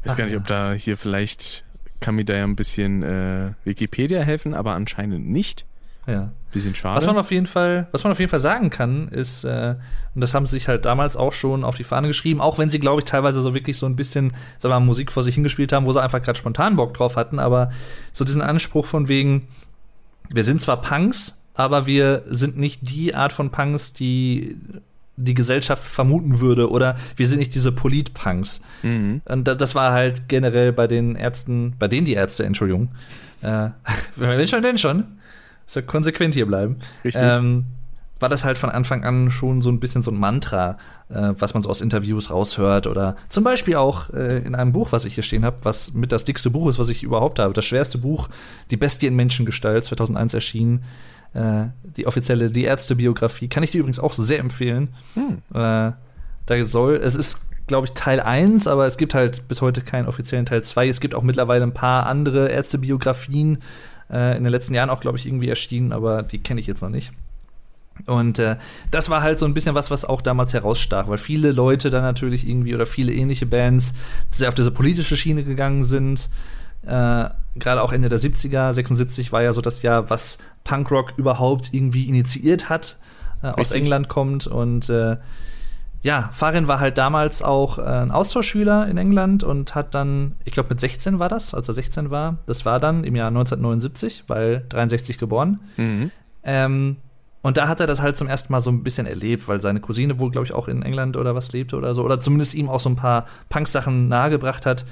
Ich 0.02 0.06
weiß 0.06 0.14
Ach, 0.14 0.16
gar 0.16 0.24
nicht, 0.24 0.36
ob 0.36 0.46
da 0.46 0.72
hier 0.72 0.96
vielleicht 0.96 1.62
kann 2.00 2.14
mir 2.14 2.24
da 2.24 2.34
ja 2.34 2.44
ein 2.44 2.56
bisschen 2.56 3.02
äh, 3.02 3.52
Wikipedia 3.64 4.20
helfen, 4.20 4.54
aber 4.54 4.74
anscheinend 4.74 5.28
nicht. 5.28 5.66
Ja. 6.06 6.32
Bisschen 6.52 6.74
schade. 6.74 6.96
Was 6.96 7.06
man 7.06 7.16
auf 7.16 7.30
jeden 7.30 7.46
Fall, 7.46 7.86
was 7.92 8.02
man 8.02 8.12
auf 8.12 8.18
jeden 8.18 8.30
Fall 8.30 8.40
sagen 8.40 8.70
kann, 8.70 9.08
ist, 9.08 9.44
äh, 9.44 9.76
und 10.14 10.20
das 10.20 10.34
haben 10.34 10.46
sie 10.46 10.56
sich 10.56 10.66
halt 10.66 10.84
damals 10.84 11.16
auch 11.16 11.32
schon 11.32 11.62
auf 11.62 11.76
die 11.76 11.84
Fahne 11.84 12.08
geschrieben, 12.08 12.40
auch 12.40 12.58
wenn 12.58 12.68
sie, 12.68 12.80
glaube 12.80 13.00
ich, 13.00 13.04
teilweise 13.04 13.40
so 13.40 13.54
wirklich 13.54 13.78
so 13.78 13.86
ein 13.86 13.94
bisschen, 13.94 14.32
sagen 14.58 14.72
wir 14.72 14.80
mal, 14.80 14.86
Musik 14.86 15.12
vor 15.12 15.22
sich 15.22 15.36
hingespielt 15.36 15.72
haben, 15.72 15.86
wo 15.86 15.92
sie 15.92 16.02
einfach 16.02 16.20
gerade 16.22 16.38
spontan 16.38 16.74
Bock 16.74 16.94
drauf 16.94 17.14
hatten, 17.16 17.38
aber 17.38 17.70
so 18.12 18.24
diesen 18.24 18.42
Anspruch 18.42 18.86
von 18.86 19.06
wegen, 19.06 19.46
wir 20.28 20.42
sind 20.42 20.60
zwar 20.60 20.80
Punks, 20.80 21.40
aber 21.54 21.86
wir 21.86 22.24
sind 22.28 22.58
nicht 22.58 22.88
die 22.90 23.14
Art 23.14 23.32
von 23.32 23.50
Punks, 23.50 23.92
die 23.92 24.56
die 25.20 25.34
Gesellschaft 25.34 25.82
vermuten 25.82 26.40
würde 26.40 26.70
oder 26.70 26.96
wir 27.16 27.26
sind 27.26 27.38
nicht 27.38 27.54
diese 27.54 27.72
Polit-Punks. 27.72 28.60
Mhm. 28.82 29.20
Und 29.24 29.44
das 29.44 29.74
war 29.74 29.92
halt 29.92 30.28
generell 30.28 30.72
bei 30.72 30.86
den 30.86 31.16
Ärzten, 31.16 31.74
bei 31.78 31.88
denen 31.88 32.04
die 32.04 32.14
Ärzte, 32.14 32.44
Entschuldigung, 32.44 32.88
äh, 33.42 33.70
wenn 34.16 34.48
schon, 34.48 34.62
denn 34.62 34.78
schon, 34.78 35.04
so 35.66 35.82
konsequent 35.82 36.34
hier 36.34 36.46
bleiben. 36.46 36.76
Richtig. 37.04 37.22
Ähm, 37.24 37.66
war 38.20 38.28
das 38.28 38.44
halt 38.44 38.58
von 38.58 38.70
Anfang 38.70 39.02
an 39.02 39.30
schon 39.30 39.62
so 39.62 39.70
ein 39.70 39.80
bisschen 39.80 40.02
so 40.02 40.10
ein 40.10 40.18
Mantra, 40.18 40.76
äh, 41.08 41.32
was 41.38 41.54
man 41.54 41.62
so 41.62 41.70
aus 41.70 41.80
Interviews 41.80 42.30
raushört 42.30 42.86
oder 42.86 43.16
zum 43.28 43.42
Beispiel 43.42 43.76
auch 43.76 44.10
äh, 44.10 44.38
in 44.38 44.54
einem 44.54 44.72
Buch, 44.72 44.92
was 44.92 45.04
ich 45.04 45.14
hier 45.14 45.22
stehen 45.22 45.44
habe, 45.44 45.56
was 45.62 45.94
mit 45.94 46.12
das 46.12 46.24
dickste 46.24 46.50
Buch 46.50 46.68
ist, 46.68 46.78
was 46.78 46.90
ich 46.90 47.02
überhaupt 47.02 47.38
habe. 47.38 47.54
Das 47.54 47.64
schwerste 47.64 47.98
Buch, 47.98 48.28
Die 48.70 48.76
Bestie 48.76 49.06
in 49.06 49.16
Menschengestalt, 49.16 49.84
2001 49.84 50.34
erschienen. 50.34 50.84
Äh, 51.32 51.66
die 51.96 52.06
offizielle 52.06 52.50
Die 52.50 52.64
Ärzte-Biografie. 52.64 53.48
Kann 53.48 53.62
ich 53.62 53.70
dir 53.70 53.78
übrigens 53.78 54.00
auch 54.00 54.12
sehr 54.12 54.38
empfehlen. 54.38 54.88
Hm. 55.14 55.38
Äh, 55.54 55.92
da 56.46 56.64
soll, 56.64 56.96
es 56.96 57.14
ist 57.14 57.46
glaube 57.66 57.86
ich, 57.86 57.92
Teil 57.92 58.18
1, 58.18 58.66
aber 58.66 58.86
es 58.86 58.96
gibt 58.96 59.14
halt 59.14 59.46
bis 59.46 59.62
heute 59.62 59.80
keinen 59.80 60.08
offiziellen 60.08 60.44
Teil 60.44 60.64
2. 60.64 60.88
Es 60.88 61.00
gibt 61.00 61.14
auch 61.14 61.22
mittlerweile 61.22 61.62
ein 61.62 61.72
paar 61.72 62.06
andere 62.06 62.48
Ärztebiografien, 62.48 63.58
äh, 64.10 64.36
in 64.36 64.42
den 64.42 64.50
letzten 64.50 64.74
Jahren 64.74 64.90
auch, 64.90 65.00
glaube 65.00 65.18
ich, 65.18 65.26
irgendwie 65.26 65.48
erschienen, 65.48 65.92
aber 65.92 66.24
die 66.24 66.38
kenne 66.38 66.60
ich 66.60 66.66
jetzt 66.66 66.82
noch 66.82 66.88
nicht. 66.88 67.12
Und 68.06 68.38
äh, 68.38 68.56
das 68.90 69.10
war 69.10 69.22
halt 69.22 69.38
so 69.38 69.46
ein 69.46 69.54
bisschen 69.54 69.74
was, 69.74 69.90
was 69.90 70.04
auch 70.04 70.22
damals 70.22 70.54
herausstach, 70.54 71.08
weil 71.08 71.18
viele 71.18 71.52
Leute 71.52 71.90
dann 71.90 72.02
natürlich 72.02 72.48
irgendwie 72.48 72.74
oder 72.74 72.86
viele 72.86 73.12
ähnliche 73.12 73.46
Bands 73.46 73.94
sehr 74.30 74.48
auf 74.48 74.54
diese 74.54 74.70
politische 74.70 75.16
Schiene 75.16 75.44
gegangen 75.44 75.84
sind. 75.84 76.28
Äh, 76.82 77.28
gerade 77.56 77.82
auch 77.82 77.92
Ende 77.92 78.08
der 78.08 78.18
70er, 78.18 78.72
76 78.72 79.32
war 79.32 79.42
ja 79.42 79.52
so 79.52 79.60
das 79.60 79.82
Jahr, 79.82 80.08
was 80.10 80.38
Punkrock 80.64 81.14
überhaupt 81.16 81.74
irgendwie 81.74 82.04
initiiert 82.04 82.68
hat, 82.68 82.98
äh, 83.42 83.48
aus. 83.48 83.72
England 83.72 84.08
kommt. 84.08 84.46
Und 84.46 84.88
äh, 84.88 85.16
ja, 86.02 86.30
Farin 86.32 86.68
war 86.68 86.80
halt 86.80 86.96
damals 86.96 87.42
auch 87.42 87.78
äh, 87.78 87.82
ein 87.82 88.10
Austauschschüler 88.10 88.88
in 88.88 88.96
England 88.96 89.42
und 89.42 89.74
hat 89.74 89.94
dann, 89.94 90.36
ich 90.44 90.52
glaube 90.52 90.70
mit 90.70 90.80
16 90.80 91.18
war 91.18 91.28
das, 91.28 91.54
als 91.54 91.68
er 91.68 91.74
16 91.74 92.10
war, 92.10 92.38
das 92.46 92.64
war 92.64 92.80
dann 92.80 93.04
im 93.04 93.16
Jahr 93.16 93.28
1979, 93.28 94.24
weil 94.26 94.64
63 94.70 95.18
geboren. 95.18 95.60
Mhm. 95.76 96.10
Ähm, 96.42 96.96
und 97.42 97.56
da 97.56 97.68
hat 97.68 97.80
er 97.80 97.86
das 97.86 98.00
halt 98.02 98.16
zum 98.16 98.28
ersten 98.28 98.52
Mal 98.52 98.60
so 98.60 98.70
ein 98.70 98.82
bisschen 98.82 99.06
erlebt, 99.06 99.48
weil 99.48 99.60
seine 99.62 99.80
Cousine 99.80 100.18
wohl, 100.18 100.30
glaube 100.30 100.46
ich, 100.46 100.52
auch 100.52 100.68
in 100.68 100.82
England 100.82 101.16
oder 101.16 101.34
was 101.34 101.52
lebte 101.52 101.76
oder 101.76 101.94
so. 101.94 102.04
Oder 102.04 102.20
zumindest 102.20 102.54
ihm 102.54 102.68
auch 102.68 102.80
so 102.80 102.88
ein 102.90 102.96
paar 102.96 103.26
Punk-Sachen 103.48 104.08
nahegebracht 104.08 104.66
hat. 104.66 104.84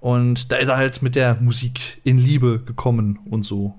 Und 0.00 0.50
da 0.50 0.56
ist 0.56 0.68
er 0.68 0.76
halt 0.76 1.00
mit 1.02 1.14
der 1.14 1.36
Musik 1.40 2.00
in 2.02 2.18
Liebe 2.18 2.58
gekommen 2.60 3.20
und 3.30 3.44
so. 3.44 3.74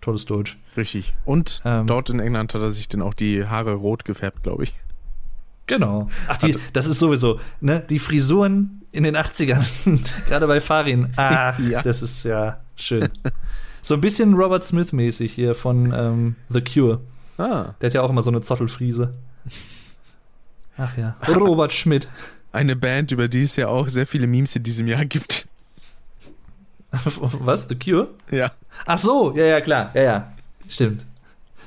Tolles 0.00 0.24
Deutsch. 0.24 0.56
Richtig. 0.76 1.14
Und 1.24 1.60
Ähm. 1.64 1.88
dort 1.88 2.10
in 2.10 2.20
England 2.20 2.54
hat 2.54 2.60
er 2.62 2.70
sich 2.70 2.88
dann 2.88 3.02
auch 3.02 3.14
die 3.14 3.44
Haare 3.46 3.72
rot 3.74 4.04
gefärbt, 4.04 4.44
glaube 4.44 4.62
ich. 4.62 4.74
Genau. 5.66 6.08
Ach, 6.28 6.36
die, 6.38 6.56
das 6.72 6.86
ist 6.86 6.98
sowieso, 7.00 7.40
ne? 7.60 7.82
Die 7.90 7.98
Frisuren 7.98 8.82
in 8.92 9.02
den 9.04 9.16
80ern, 9.16 9.64
gerade 10.28 10.46
bei 10.46 10.60
Farin. 10.60 11.08
Ach, 11.16 11.58
Ja. 11.68 11.82
das 11.82 12.00
ist 12.02 12.22
ja 12.24 12.60
schön. 12.76 13.08
So 13.82 13.94
ein 13.94 14.00
bisschen 14.00 14.34
Robert 14.34 14.64
Smith-mäßig 14.64 15.32
hier 15.32 15.54
von 15.54 15.92
ähm, 15.94 16.36
The 16.48 16.62
Cure. 16.62 17.00
Ah. 17.38 17.74
Der 17.80 17.88
hat 17.88 17.94
ja 17.94 18.02
auch 18.02 18.10
immer 18.10 18.22
so 18.22 18.30
eine 18.30 18.40
Zottelfriese. 18.40 19.14
Ach 20.76 20.96
ja. 20.96 21.16
Robert 21.28 21.72
Schmidt. 21.72 22.08
Eine 22.52 22.76
Band, 22.76 23.12
über 23.12 23.28
die 23.28 23.42
es 23.42 23.56
ja 23.56 23.68
auch 23.68 23.88
sehr 23.88 24.06
viele 24.06 24.26
Memes 24.26 24.54
in 24.56 24.62
diesem 24.62 24.86
Jahr 24.86 25.04
gibt. 25.04 25.48
Was? 26.90 27.68
The 27.68 27.74
Cure? 27.74 28.08
Ja. 28.30 28.52
Ach 28.86 28.98
so, 28.98 29.34
ja, 29.36 29.44
ja, 29.44 29.60
klar. 29.60 29.90
Ja, 29.94 30.02
ja. 30.02 30.32
Stimmt. 30.68 31.04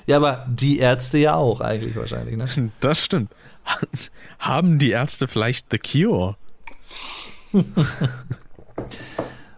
Ja, 0.07 0.17
aber 0.17 0.45
die 0.49 0.79
Ärzte 0.79 1.17
ja 1.17 1.35
auch 1.35 1.61
eigentlich 1.61 1.95
wahrscheinlich, 1.95 2.35
ne? 2.35 2.71
Das 2.79 3.03
stimmt. 3.03 3.31
Haben 4.39 4.79
die 4.79 4.91
Ärzte 4.91 5.27
vielleicht 5.27 5.67
The 5.71 5.77
Cure? 5.77 6.35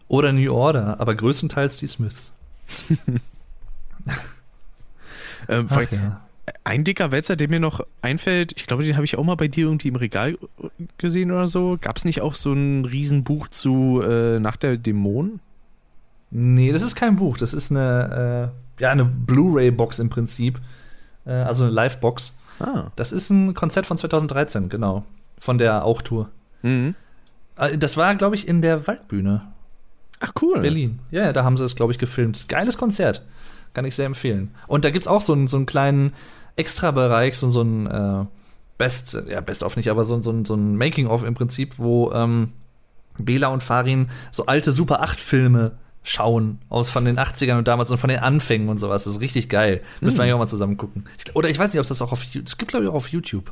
Oder 0.08 0.34
New 0.34 0.54
Order, 0.54 1.00
aber 1.00 1.16
größtenteils 1.16 1.78
die 1.78 1.88
Smiths. 1.88 2.34
Ähm, 5.60 5.68
Ach, 5.70 5.92
ja. 5.92 6.22
Ein 6.66 6.84
dicker 6.84 7.12
Wälzer, 7.12 7.38
der 7.38 7.48
mir 7.48 7.60
noch 7.62 7.82
einfällt, 8.02 8.54
ich 8.58 8.68
glaube, 8.68 8.84
den 8.84 8.96
habe 8.96 9.06
ich 9.06 9.18
auch 9.18 9.24
mal 9.24 9.36
bei 9.36 9.48
dir 9.48 9.66
irgendwie 9.66 9.88
im 9.88 9.96
Regal 9.96 10.38
gesehen 10.98 11.32
oder 11.32 11.48
so. 11.48 11.78
Gab 11.80 11.96
es 11.96 12.04
nicht 12.04 12.20
auch 12.22 12.36
so 12.36 12.52
ein 12.52 12.84
Riesenbuch 12.84 13.48
zu 13.48 14.02
äh, 14.06 14.40
Nach 14.40 14.58
der 14.58 14.78
Dämon? 14.78 15.40
Nee, 16.32 16.72
das 16.72 16.82
ist 16.82 16.96
kein 16.96 17.16
Buch. 17.16 17.38
Das 17.38 17.54
ist 17.54 17.72
eine, 17.72 18.52
äh, 18.80 18.82
ja, 18.82 18.90
eine 18.92 19.06
Blu-ray-Box 19.06 20.00
im 20.00 20.10
Prinzip. 20.10 20.60
Äh, 21.26 21.32
also 21.32 21.64
eine 21.64 21.74
Live-Box. 21.74 22.34
Ah. 22.60 22.92
Das 22.96 23.12
ist 23.12 23.30
ein 23.30 23.54
Konzert 23.54 23.86
von 23.86 23.98
2013, 23.98 24.68
genau. 24.68 25.06
Von 25.40 25.58
der 25.58 25.86
Auch-Tour. 25.86 26.30
Mhm. 26.62 26.96
Äh, 27.58 27.78
Das 27.78 27.96
war, 27.98 28.16
glaube 28.16 28.36
ich, 28.36 28.48
in 28.48 28.62
der 28.62 28.86
Waldbühne. 28.88 29.44
Ach, 30.20 30.34
cool. 30.42 30.60
Berlin. 30.62 31.00
Ja, 31.12 31.24
ja, 31.26 31.34
da 31.34 31.44
haben 31.44 31.56
sie 31.58 31.64
es, 31.64 31.76
glaube 31.76 31.92
ich, 31.92 32.00
gefilmt. 32.00 32.50
Geiles 32.50 32.78
Konzert. 32.78 33.24
Kann 33.74 33.86
ich 33.86 33.96
sehr 33.96 34.06
empfehlen. 34.06 34.52
Und 34.68 34.86
da 34.86 34.90
gibt 34.92 35.04
es 35.04 35.08
auch 35.08 35.22
so 35.22 35.34
einen, 35.34 35.48
so 35.48 35.58
einen 35.58 35.66
kleinen 35.66 36.14
Extra-Bereich, 36.56 37.38
so, 37.38 37.50
so 37.50 37.62
ein 37.62 37.88
äh, 37.88 38.26
Best, 38.78 39.18
ja, 39.28 39.42
Best-of 39.42 39.76
nicht, 39.76 39.90
aber 39.90 40.04
so, 40.04 40.22
so, 40.22 40.32
ein- 40.32 40.46
so 40.46 40.56
ein 40.56 40.78
Making-of 40.78 41.24
im 41.24 41.34
Prinzip, 41.34 41.80
wo 41.80 42.12
ähm, 42.12 42.52
Bela 43.18 43.48
und 43.48 43.64
Farin 43.64 44.10
so 44.32 44.46
alte 44.48 44.72
Super 44.72 45.04
8-Filme 45.04 45.72
schauen 46.04 46.60
aus 46.70 46.90
von 46.90 47.06
den 47.06 47.18
80ern 47.18 47.58
und 47.60 47.68
damals 47.68 47.90
und 47.90 47.98
von 47.98 48.10
den 48.10 48.20
Anfängen 48.20 48.68
und 48.70 48.78
sowas. 48.78 49.06
Das 49.06 49.14
ist 49.14 49.22
richtig 49.22 49.48
geil. 49.50 49.82
Müssen 50.02 50.18
wir 50.18 50.24
eigentlich 50.24 50.34
auch 50.34 50.40
mal 50.40 50.48
zusammen 50.48 50.76
gucken. 50.78 51.06
Ich, 51.18 51.36
oder 51.36 51.50
ich 51.50 51.58
weiß 51.58 51.72
nicht, 51.72 51.80
ob 51.80 51.84
es 51.84 51.90
das 51.90 52.02
auch 52.02 52.12
auf 52.12 52.24
YouTube. 52.24 52.48
Es 52.48 52.58
gibt, 52.58 52.72
glaube 52.72 52.86
ich, 52.86 52.92
auch 52.92 52.96
auf 52.96 53.08
YouTube. 53.08 53.52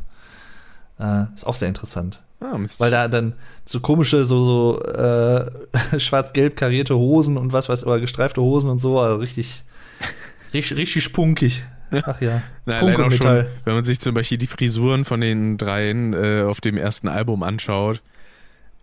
Äh, 1.00 1.26
ist 1.34 1.48
auch 1.48 1.56
sehr 1.56 1.70
interessant. 1.70 2.22
Ah, 2.42 2.54
Weil 2.54 2.66
ich- 2.66 2.78
da 2.78 3.08
dann 3.08 3.36
so 3.66 3.80
komische, 3.80 4.26
so, 4.26 4.44
so 4.44 4.84
äh, 4.84 5.50
schwarz-gelb 6.00 6.56
karierte 6.58 6.96
Hosen 6.98 7.38
und 7.38 7.54
was 7.54 7.70
weiß 7.70 7.86
oder 7.86 8.00
gestreifte 8.00 8.42
Hosen 8.42 8.70
und 8.70 8.80
so, 8.80 9.00
also 9.00 9.18
richtig, 9.18 9.64
richtig, 10.54 10.78
richtig 10.78 11.14
punkig. 11.14 11.64
Ach 12.06 12.22
ja. 12.22 12.42
Na, 12.66 12.78
allein 12.78 13.02
auch 13.02 13.12
schon, 13.12 13.46
wenn 13.66 13.74
man 13.76 13.84
sich 13.84 14.00
zum 14.00 14.14
Beispiel 14.14 14.38
die 14.38 14.48
Frisuren 14.48 15.04
von 15.04 15.20
den 15.22 15.58
dreien 15.58 16.14
äh, 16.14 16.44
auf 16.44 16.62
dem 16.62 16.78
ersten 16.78 17.08
Album 17.10 17.44
anschaut. 17.44 18.02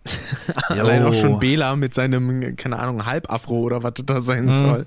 Allein 0.68 1.02
auch 1.04 1.14
schon 1.14 1.38
Bela 1.38 1.74
mit 1.76 1.94
seinem, 1.94 2.56
keine 2.56 2.78
Ahnung, 2.78 3.04
Halbafro 3.06 3.60
oder 3.60 3.82
was 3.82 3.94
das 3.94 4.06
da 4.06 4.20
sein 4.20 4.46
Mhm. 4.46 4.50
soll. 4.52 4.86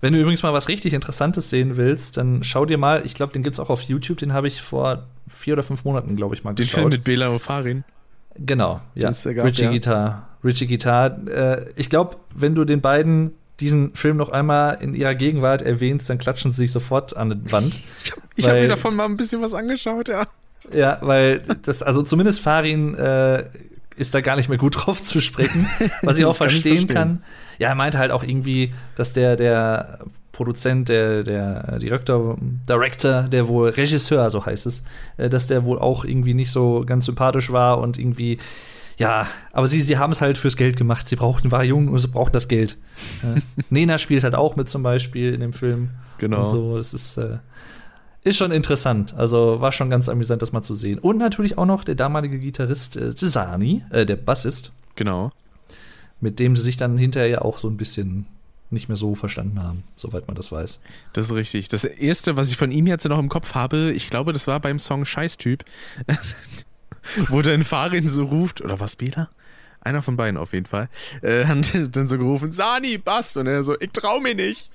Wenn 0.00 0.14
du 0.14 0.20
übrigens 0.20 0.42
mal 0.42 0.52
was 0.52 0.68
richtig 0.68 0.94
Interessantes 0.94 1.48
sehen 1.50 1.76
willst, 1.76 2.16
dann 2.16 2.42
schau 2.42 2.64
dir 2.66 2.76
mal, 2.78 3.02
ich 3.04 3.14
glaube, 3.14 3.32
den 3.32 3.42
gibt's 3.42 3.60
auch 3.60 3.70
auf 3.70 3.82
YouTube, 3.82 4.18
den 4.18 4.32
habe 4.32 4.48
ich 4.48 4.60
vor 4.60 5.06
vier 5.28 5.52
oder 5.54 5.62
fünf 5.62 5.84
Monaten, 5.84 6.16
glaube 6.16 6.34
ich, 6.34 6.44
mal 6.44 6.54
Den 6.54 6.64
geschaut. 6.64 6.80
Film 6.80 6.88
mit 6.90 7.04
Bela 7.04 7.28
und 7.28 7.40
Farin. 7.40 7.84
Genau, 8.36 8.80
ja. 8.94 9.08
Richie 9.10 9.64
ja. 9.64 9.70
Guitar. 9.70 10.28
Richie 10.42 10.66
Guitar. 10.66 11.26
Äh, 11.28 11.66
ich 11.76 11.88
glaube, 11.88 12.16
wenn 12.34 12.54
du 12.54 12.64
den 12.64 12.80
beiden 12.80 13.32
diesen 13.62 13.94
Film 13.94 14.16
noch 14.16 14.28
einmal 14.28 14.78
in 14.80 14.94
ihrer 14.94 15.14
Gegenwart 15.14 15.62
erwähnst, 15.62 16.10
dann 16.10 16.18
klatschen 16.18 16.50
sie 16.50 16.58
sich 16.58 16.72
sofort 16.72 17.16
an 17.16 17.30
die 17.44 17.52
Wand. 17.52 17.76
Ich 18.36 18.46
habe 18.46 18.56
Weil- 18.56 18.62
mir 18.62 18.68
davon 18.68 18.96
mal 18.96 19.04
ein 19.04 19.16
bisschen 19.16 19.40
was 19.42 19.54
angeschaut, 19.54 20.08
ja. 20.08 20.26
Ja, 20.72 20.98
weil 21.02 21.40
das, 21.62 21.82
also 21.82 22.02
zumindest 22.02 22.40
Farin 22.40 22.94
äh, 22.94 23.44
ist 23.96 24.14
da 24.14 24.20
gar 24.22 24.36
nicht 24.36 24.48
mehr 24.48 24.56
gut 24.58 24.74
drauf 24.86 25.02
zu 25.02 25.20
sprechen, 25.20 25.66
was 26.02 26.16
ich 26.18 26.24
auch 26.26 26.34
verstehen, 26.34 26.76
verstehen. 26.76 26.94
kann. 26.94 27.22
Ja, 27.58 27.68
er 27.68 27.74
meinte 27.74 27.98
halt 27.98 28.10
auch 28.10 28.22
irgendwie, 28.22 28.72
dass 28.96 29.12
der, 29.12 29.36
der 29.36 29.98
Produzent, 30.32 30.88
der, 30.88 31.24
der 31.24 31.78
Director, 31.78 32.38
Director, 32.66 33.22
der 33.24 33.48
wohl 33.48 33.68
Regisseur, 33.68 34.30
so 34.30 34.46
heißt 34.46 34.64
es, 34.64 34.82
äh, 35.18 35.28
dass 35.28 35.46
der 35.46 35.64
wohl 35.64 35.78
auch 35.78 36.04
irgendwie 36.06 36.32
nicht 36.34 36.50
so 36.50 36.84
ganz 36.86 37.04
sympathisch 37.04 37.52
war 37.52 37.78
und 37.78 37.98
irgendwie, 37.98 38.38
ja, 38.98 39.26
aber 39.52 39.66
sie, 39.66 39.80
sie 39.80 39.98
haben 39.98 40.12
es 40.12 40.20
halt 40.20 40.38
fürs 40.38 40.56
Geld 40.56 40.76
gemacht. 40.76 41.08
Sie 41.08 41.16
brauchten, 41.16 41.50
war 41.50 41.64
jung 41.64 41.88
und 41.88 41.98
sie 41.98 42.08
brauchten 42.08 42.32
das 42.34 42.48
Geld. 42.48 42.78
Äh, 43.22 43.40
Nena 43.70 43.98
spielt 43.98 44.24
halt 44.24 44.34
auch 44.34 44.56
mit 44.56 44.68
zum 44.68 44.82
Beispiel 44.82 45.34
in 45.34 45.40
dem 45.40 45.52
Film. 45.52 45.90
Genau. 46.18 46.44
Und 46.44 46.48
so, 46.50 46.76
es 46.76 46.94
ist, 46.94 47.16
äh, 47.16 47.38
ist 48.24 48.36
schon 48.36 48.52
interessant. 48.52 49.14
Also 49.14 49.60
war 49.60 49.72
schon 49.72 49.90
ganz 49.90 50.08
amüsant, 50.08 50.42
das 50.42 50.52
mal 50.52 50.62
zu 50.62 50.74
sehen. 50.74 50.98
Und 50.98 51.18
natürlich 51.18 51.58
auch 51.58 51.66
noch 51.66 51.84
der 51.84 51.94
damalige 51.94 52.38
Gitarrist 52.38 52.96
äh, 52.96 53.10
äh, 53.10 54.06
der 54.06 54.16
Bassist, 54.16 54.72
Genau. 54.94 55.32
mit 56.20 56.38
dem 56.38 56.56
sie 56.56 56.62
sich 56.62 56.76
dann 56.76 56.96
hinterher 56.98 57.28
ja 57.28 57.42
auch 57.42 57.58
so 57.58 57.68
ein 57.68 57.76
bisschen 57.76 58.26
nicht 58.70 58.88
mehr 58.88 58.96
so 58.96 59.14
verstanden 59.14 59.62
haben, 59.62 59.84
soweit 59.96 60.26
man 60.26 60.34
das 60.34 60.50
weiß. 60.50 60.80
Das 61.12 61.26
ist 61.26 61.32
richtig. 61.32 61.68
Das 61.68 61.84
erste, 61.84 62.36
was 62.36 62.50
ich 62.50 62.56
von 62.56 62.72
ihm 62.72 62.86
jetzt 62.86 63.06
noch 63.06 63.18
im 63.18 63.28
Kopf 63.28 63.54
habe, 63.54 63.92
ich 63.92 64.08
glaube, 64.08 64.32
das 64.32 64.46
war 64.46 64.60
beim 64.60 64.78
Song 64.78 65.04
Scheißtyp, 65.04 65.64
wo 67.28 67.42
dann 67.42 67.64
Farin 67.64 68.08
so 68.08 68.24
ruft, 68.24 68.60
oder 68.60 68.80
was, 68.80 68.96
Bela? 68.96 69.28
Einer 69.80 70.02
von 70.02 70.16
beiden 70.16 70.36
auf 70.36 70.52
jeden 70.52 70.66
Fall. 70.66 70.88
Äh, 71.22 71.44
hat 71.46 71.74
dann 71.96 72.06
so 72.06 72.16
gerufen, 72.16 72.52
Sani, 72.52 72.98
Bass. 72.98 73.36
Und 73.36 73.48
er 73.48 73.64
so, 73.64 73.78
ich 73.80 73.90
trau 73.90 74.20
mir 74.20 74.34
nicht. 74.34 74.70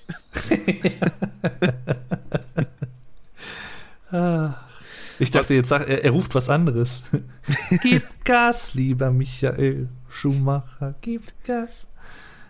Ich 5.19 5.31
dachte, 5.31 5.53
jetzt 5.55 5.69
sag, 5.69 5.87
er, 5.87 6.03
er 6.03 6.11
ruft 6.11 6.35
was 6.35 6.49
anderes. 6.49 7.05
gib 7.81 8.03
Gas, 8.23 8.73
lieber 8.73 9.11
Michael 9.11 9.89
Schumacher, 10.09 10.95
gib 11.01 11.23
Gas. 11.43 11.87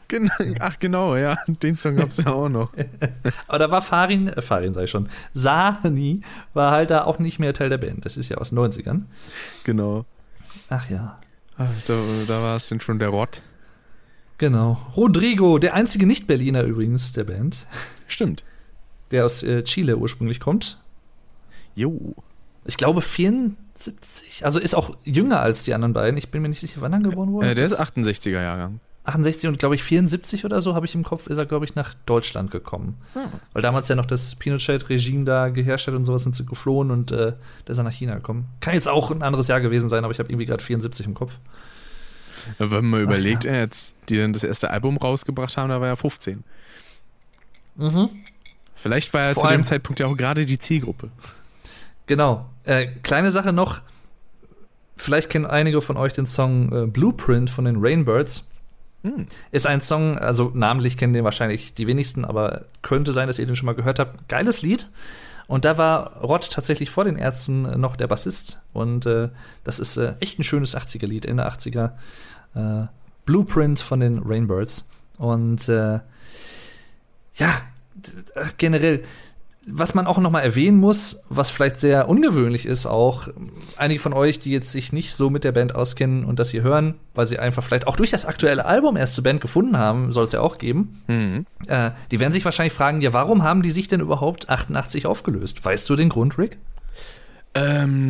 Gen 0.07 0.31
Ach 0.59 0.79
genau, 0.79 1.15
ja, 1.15 1.37
den 1.47 1.75
Song 1.75 1.95
gab's 1.97 2.17
ja 2.17 2.27
auch 2.31 2.49
noch. 2.49 2.71
Aber 3.47 3.59
da 3.59 3.71
war 3.71 3.81
Farin, 3.81 4.27
äh, 4.29 4.41
Farin 4.41 4.73
sei 4.73 4.87
schon, 4.87 5.09
Sani 5.33 6.21
war 6.53 6.71
halt 6.71 6.91
da 6.91 7.03
auch 7.03 7.19
nicht 7.19 7.39
mehr 7.39 7.53
Teil 7.53 7.69
der 7.69 7.77
Band. 7.77 8.05
Das 8.05 8.15
ist 8.17 8.29
ja 8.29 8.37
aus 8.37 8.49
den 8.49 8.59
90ern. 8.59 9.03
Genau. 9.63 10.05
Ach 10.69 10.89
ja. 10.89 11.19
Ach, 11.57 11.67
Da, 11.87 11.95
da 12.27 12.41
war 12.41 12.55
es 12.55 12.67
denn 12.67 12.79
schon 12.81 12.99
der 12.99 13.09
Rott. 13.09 13.41
Genau. 14.37 14.79
Rodrigo, 14.95 15.57
der 15.57 15.73
einzige 15.73 16.05
Nicht-Berliner 16.05 16.63
übrigens 16.63 17.11
der 17.13 17.23
Band, 17.23 17.65
Stimmt. 18.07 18.43
der 19.11 19.25
aus 19.25 19.41
äh, 19.43 19.63
Chile 19.63 19.97
ursprünglich 19.97 20.39
kommt. 20.39 20.79
Jo. 21.75 22.15
Ich 22.65 22.77
glaube 22.77 23.01
74, 23.01 24.45
also 24.45 24.59
ist 24.59 24.75
auch 24.75 24.95
jünger 25.03 25.39
als 25.39 25.63
die 25.63 25.73
anderen 25.73 25.93
beiden. 25.93 26.17
Ich 26.17 26.29
bin 26.29 26.41
mir 26.41 26.49
nicht 26.49 26.59
sicher, 26.59 26.81
wann 26.81 26.93
er 26.93 26.99
geboren 26.99 27.31
wurde. 27.31 27.49
Äh, 27.49 27.55
der 27.55 27.63
ist 27.63 27.79
68er 27.79 28.41
Jahrgang. 28.41 28.79
68 29.07 29.47
und 29.47 29.59
glaube 29.59 29.75
ich 29.75 29.83
74 29.83 30.43
oder 30.45 30.59
so 30.59 30.75
habe 30.75 30.85
ich 30.85 30.93
im 30.93 31.03
Kopf, 31.03 31.27
ist 31.27 31.37
er 31.37 31.45
glaube 31.45 31.65
ich 31.65 31.75
nach 31.75 31.93
Deutschland 32.05 32.51
gekommen. 32.51 32.97
Weil 33.53 33.61
damals 33.61 33.87
ja 33.87 33.95
noch 33.95 34.05
das 34.05 34.35
Pinochet-Regime 34.35 35.23
da 35.23 35.49
geherrscht 35.49 35.87
hat 35.87 35.93
und 35.93 36.03
sowas 36.03 36.23
sind 36.23 36.35
sie 36.35 36.45
geflohen 36.45 36.91
und 36.91 37.11
äh, 37.11 37.15
der 37.15 37.69
ist 37.69 37.77
dann 37.77 37.85
nach 37.85 37.93
China 37.93 38.15
gekommen. 38.15 38.47
Kann 38.59 38.73
jetzt 38.73 38.87
auch 38.87 39.11
ein 39.11 39.23
anderes 39.23 39.47
Jahr 39.47 39.61
gewesen 39.61 39.89
sein, 39.89 40.03
aber 40.03 40.11
ich 40.11 40.19
habe 40.19 40.29
irgendwie 40.29 40.45
gerade 40.45 40.63
74 40.63 41.05
im 41.05 41.13
Kopf. 41.13 41.39
Wenn 42.57 42.85
man 42.85 43.01
überlegt, 43.01 43.45
ja. 43.45 43.55
jetzt, 43.55 43.95
die 44.09 44.17
dann 44.17 44.33
das 44.33 44.43
erste 44.43 44.69
Album 44.69 44.97
rausgebracht 44.97 45.57
haben, 45.57 45.69
da 45.69 45.81
war 45.81 45.87
er 45.87 45.97
15. 45.97 46.43
Mhm. 47.75 48.09
Vielleicht 48.75 49.13
war 49.13 49.21
er 49.21 49.33
Vor 49.33 49.43
zu 49.43 49.49
dem 49.49 49.63
Zeitpunkt 49.63 49.99
ja 49.99 50.07
auch 50.07 50.17
gerade 50.17 50.45
die 50.45 50.59
Zielgruppe. 50.59 51.09
Genau. 52.05 52.45
Äh, 52.63 52.87
kleine 53.03 53.31
Sache 53.31 53.53
noch. 53.53 53.81
Vielleicht 54.95 55.29
kennen 55.29 55.45
einige 55.45 55.81
von 55.81 55.97
euch 55.97 56.13
den 56.13 56.25
Song 56.25 56.71
äh, 56.71 56.85
Blueprint 56.87 57.49
von 57.49 57.65
den 57.65 57.77
Rainbirds. 57.79 58.45
Hm. 59.07 59.27
Ist 59.51 59.67
ein 59.67 59.79
Song, 59.79 60.17
also 60.17 60.51
namentlich 60.53 60.97
kennen 60.97 61.13
den 61.13 61.23
wahrscheinlich 61.23 61.73
die 61.73 61.87
wenigsten, 61.87 62.25
aber 62.25 62.65
könnte 62.81 63.13
sein, 63.13 63.27
dass 63.27 63.39
ihr 63.39 63.45
den 63.45 63.55
schon 63.55 63.65
mal 63.65 63.75
gehört 63.75 63.99
habt. 63.99 64.27
Geiles 64.27 64.61
Lied. 64.61 64.89
Und 65.47 65.63
da 65.63 65.77
war 65.77 66.17
Rod 66.21 66.51
tatsächlich 66.51 66.89
vor 66.89 67.05
den 67.05 67.15
Ärzten 67.15 67.79
noch 67.79 67.95
der 67.95 68.07
Bassist. 68.07 68.59
Und 68.73 69.05
äh, 69.05 69.29
das 69.63 69.79
ist 69.79 69.95
äh, 69.95 70.15
echt 70.19 70.39
ein 70.39 70.43
schönes 70.43 70.75
80er-Lied, 70.75 71.23
in 71.23 71.37
der 71.37 71.49
80er. 71.49 71.91
Äh, 72.53 72.87
Blueprint 73.25 73.79
von 73.79 74.01
den 74.01 74.19
Rainbirds. 74.23 74.85
Und 75.17 75.69
äh, 75.69 75.99
ja, 77.35 77.61
generell, 78.57 79.03
was 79.69 79.93
man 79.93 80.07
auch 80.07 80.17
noch 80.17 80.31
mal 80.31 80.39
erwähnen 80.39 80.79
muss, 80.79 81.23
was 81.29 81.51
vielleicht 81.51 81.77
sehr 81.77 82.07
ungewöhnlich 82.07 82.65
ist, 82.65 82.85
auch 82.85 83.27
einige 83.75 83.99
von 83.99 84.13
euch, 84.13 84.39
die 84.39 84.51
jetzt 84.51 84.71
sich 84.71 84.93
nicht 84.93 85.15
so 85.15 85.29
mit 85.29 85.43
der 85.43 85.51
Band 85.51 85.75
auskennen 85.75 86.23
und 86.23 86.39
das 86.39 86.49
hier 86.51 86.63
hören, 86.63 86.95
weil 87.13 87.27
sie 87.27 87.37
einfach 87.37 87.63
vielleicht 87.63 87.85
auch 87.87 87.97
durch 87.97 88.11
das 88.11 88.25
aktuelle 88.25 88.65
Album 88.65 88.95
erst 88.95 89.15
zur 89.15 89.23
Band 89.23 89.41
gefunden 89.41 89.77
haben, 89.77 90.11
soll 90.11 90.23
es 90.23 90.31
ja 90.31 90.39
auch 90.39 90.57
geben, 90.57 91.01
mhm. 91.07 91.45
äh, 91.67 91.91
die 92.11 92.19
werden 92.19 92.31
sich 92.31 92.45
wahrscheinlich 92.45 92.73
fragen, 92.73 93.01
ja, 93.01 93.13
warum 93.13 93.43
haben 93.43 93.61
die 93.61 93.71
sich 93.71 93.87
denn 93.87 93.99
überhaupt 93.99 94.49
88 94.49 95.05
aufgelöst? 95.05 95.63
Weißt 95.63 95.89
du 95.89 95.95
den 95.95 96.09
Grund, 96.09 96.37
Rick? 96.37 96.57
Ähm, 97.53 98.07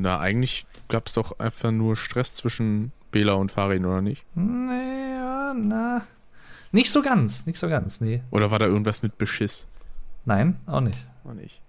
na, 0.00 0.20
eigentlich 0.20 0.66
gab 0.88 1.08
es 1.08 1.12
doch 1.14 1.38
einfach 1.38 1.70
nur 1.72 1.96
Stress 1.96 2.34
zwischen 2.34 2.92
Bela 3.10 3.32
und 3.34 3.52
Farin, 3.52 3.84
oder 3.84 4.00
nicht? 4.00 4.24
Naja, 4.34 5.54
na. 5.54 6.02
Nicht 6.72 6.90
so 6.92 7.02
ganz, 7.02 7.46
nicht 7.46 7.58
so 7.58 7.68
ganz, 7.68 8.00
nee. 8.00 8.22
Oder 8.30 8.50
war 8.52 8.60
da 8.60 8.66
irgendwas 8.66 9.02
mit 9.02 9.18
Beschiss? 9.18 9.66
Nein, 10.24 10.56
auch 10.66 10.80
nicht. 10.80 10.98
Auch 11.24 11.34
nicht. 11.34 11.60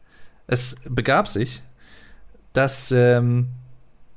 Es 0.47 0.75
begab 0.89 1.27
sich, 1.27 1.61
dass 2.53 2.91
ähm, 2.91 3.47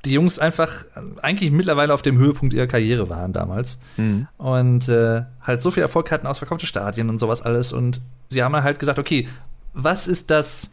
die 0.05 0.13
Jungs 0.13 0.39
einfach 0.39 0.85
eigentlich 1.23 1.51
mittlerweile 1.51 1.95
auf 1.95 2.03
dem 2.03 2.19
Höhepunkt 2.19 2.53
ihrer 2.55 2.67
Karriere 2.67 3.09
waren 3.09 3.33
damals. 3.33 3.79
Mhm. 3.97 4.27
Und 4.37 4.89
äh, 4.89 5.23
halt 5.41 5.63
so 5.63 5.71
viel 5.71 5.83
Erfolg 5.83 6.11
hatten, 6.11 6.27
ausverkaufte 6.27 6.67
Stadien 6.67 7.09
und 7.09 7.19
sowas 7.19 7.43
alles. 7.43 7.73
Und 7.73 8.01
sie 8.29 8.43
haben 8.43 8.55
halt 8.55 8.79
gesagt, 8.79 8.99
okay, 8.99 9.29
was 9.73 10.09
ist 10.09 10.31
das 10.31 10.71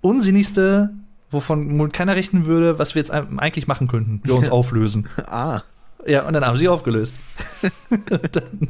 Unsinnigste, 0.00 0.90
wovon 1.30 1.90
keiner 1.92 2.14
rechnen 2.16 2.46
würde, 2.46 2.78
was 2.78 2.94
wir 2.94 3.00
jetzt 3.00 3.10
eigentlich 3.10 3.66
machen 3.66 3.88
könnten? 3.88 4.20
Wir 4.24 4.34
uns 4.34 4.48
auflösen. 4.50 5.08
ah. 5.26 5.62
Ja, 6.06 6.26
und 6.26 6.34
dann 6.34 6.44
haben 6.44 6.56
sie 6.56 6.68
aufgelöst. 6.68 7.14
dann, 8.32 8.68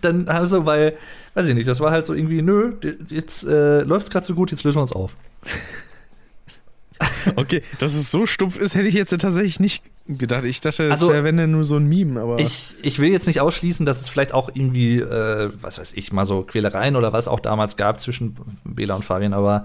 dann 0.00 0.28
haben 0.28 0.46
sie, 0.46 0.66
weil, 0.66 0.96
weiß 1.34 1.48
ich 1.48 1.54
nicht, 1.54 1.68
das 1.68 1.80
war 1.80 1.90
halt 1.90 2.06
so 2.06 2.14
irgendwie, 2.14 2.42
nö, 2.42 2.74
jetzt 3.08 3.46
äh, 3.46 3.82
läuft 3.82 4.06
es 4.06 4.10
gerade 4.10 4.26
so 4.26 4.34
gut, 4.34 4.50
jetzt 4.50 4.64
lösen 4.64 4.76
wir 4.76 4.82
uns 4.82 4.92
auf. 4.92 5.16
okay, 7.36 7.62
dass 7.78 7.94
es 7.94 8.10
so 8.10 8.26
stumpf 8.26 8.56
ist, 8.56 8.74
hätte 8.74 8.88
ich 8.88 8.94
jetzt 8.94 9.10
tatsächlich 9.10 9.60
nicht 9.60 9.84
gedacht. 10.06 10.44
Ich 10.44 10.60
dachte, 10.60 10.84
es 10.84 10.92
also, 10.92 11.10
wäre, 11.10 11.24
wenn 11.24 11.36
denn 11.36 11.50
nur 11.50 11.64
so 11.64 11.76
ein 11.76 11.86
Meme, 11.86 12.20
aber. 12.20 12.38
Ich, 12.38 12.74
ich 12.82 12.98
will 12.98 13.10
jetzt 13.10 13.26
nicht 13.26 13.40
ausschließen, 13.40 13.86
dass 13.86 14.00
es 14.00 14.08
vielleicht 14.08 14.32
auch 14.34 14.50
irgendwie, 14.52 14.98
äh, 14.98 15.50
was 15.60 15.78
weiß 15.78 15.92
ich, 15.94 16.12
mal 16.12 16.24
so 16.24 16.42
Quälereien 16.42 16.96
oder 16.96 17.12
was 17.12 17.28
auch 17.28 17.40
damals 17.40 17.76
gab 17.76 17.98
zwischen 18.00 18.36
Bela 18.64 18.94
und 18.94 19.04
Fabian, 19.04 19.32
aber 19.32 19.64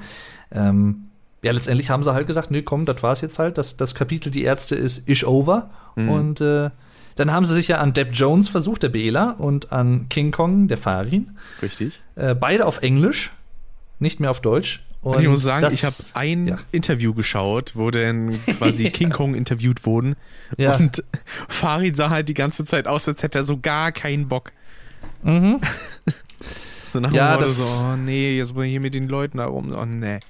ähm, 0.51 1.09
ja, 1.41 1.51
letztendlich 1.51 1.89
haben 1.89 2.03
sie 2.03 2.13
halt 2.13 2.28
gesagt, 2.28 2.51
nee, 2.51 2.61
komm, 2.61 2.86
das 2.86 3.01
war's 3.01 3.22
jetzt 3.22 3.39
halt. 3.39 3.57
Das, 3.57 3.78
das 3.78 3.95
Kapitel 3.95 4.30
Die 4.30 4.43
Ärzte 4.43 4.76
ist 4.76 5.07
ish 5.07 5.26
over. 5.26 5.70
Mhm. 5.95 6.09
Und 6.09 6.41
äh, 6.41 6.70
dann 7.20 7.34
haben 7.34 7.45
sie 7.45 7.53
sich 7.53 7.67
ja 7.67 7.80
an 7.80 7.91
Depp 7.91 8.11
Jones 8.13 8.47
versucht, 8.47 8.82
der 8.82 8.88
Bela, 8.88 9.32
und 9.32 9.74
an 9.74 10.07
King 10.07 10.32
Kong, 10.32 10.70
der 10.70 10.78
Farin. 10.78 11.38
Richtig. 11.61 11.99
Äh, 12.15 12.34
beide 12.34 12.65
auf 12.65 12.82
Englisch, 12.82 13.32
nicht 13.99 14.22
mehr 14.22 14.32
auf 14.32 14.39
Deutsch. 14.39 14.86
Und 15.01 15.22
ich 15.22 15.28
muss 15.28 15.43
sagen, 15.43 15.61
das, 15.61 15.74
ich 15.74 15.84
habe 15.84 15.95
ein 16.13 16.47
ja. 16.47 16.57
Interview 16.72 17.13
geschaut, 17.13 17.74
wo 17.76 17.91
dann 17.91 18.32
quasi 18.57 18.89
King 18.91 19.09
Kong 19.09 19.36
interviewt 19.36 19.86
wurden. 19.86 20.15
Ja. 20.57 20.78
Und 20.78 21.03
Farid 21.49 21.97
sah 21.97 22.09
halt 22.09 22.30
die 22.30 22.34
ganze 22.34 22.63
Zeit 22.63 22.88
aus, 22.88 23.05
als 23.05 23.22
hätte 23.22 23.39
er 23.39 23.43
so 23.43 23.59
gar 23.59 23.91
keinen 23.91 24.30
Bock. 24.30 24.53
Mhm. 25.24 25.59
so 26.82 27.01
nach 27.01 27.11
ja, 27.11 27.36
das, 27.36 27.80
so, 27.80 27.84
oh 27.84 27.95
nee, 27.97 28.38
jetzt 28.38 28.55
wollen 28.55 28.67
wir 28.67 28.72
hier 28.72 28.80
mit 28.80 28.93
den 28.93 29.09
Leuten 29.09 29.39
da 29.39 29.45
rum. 29.45 29.74
Oh 29.78 29.84
nee. 29.84 30.22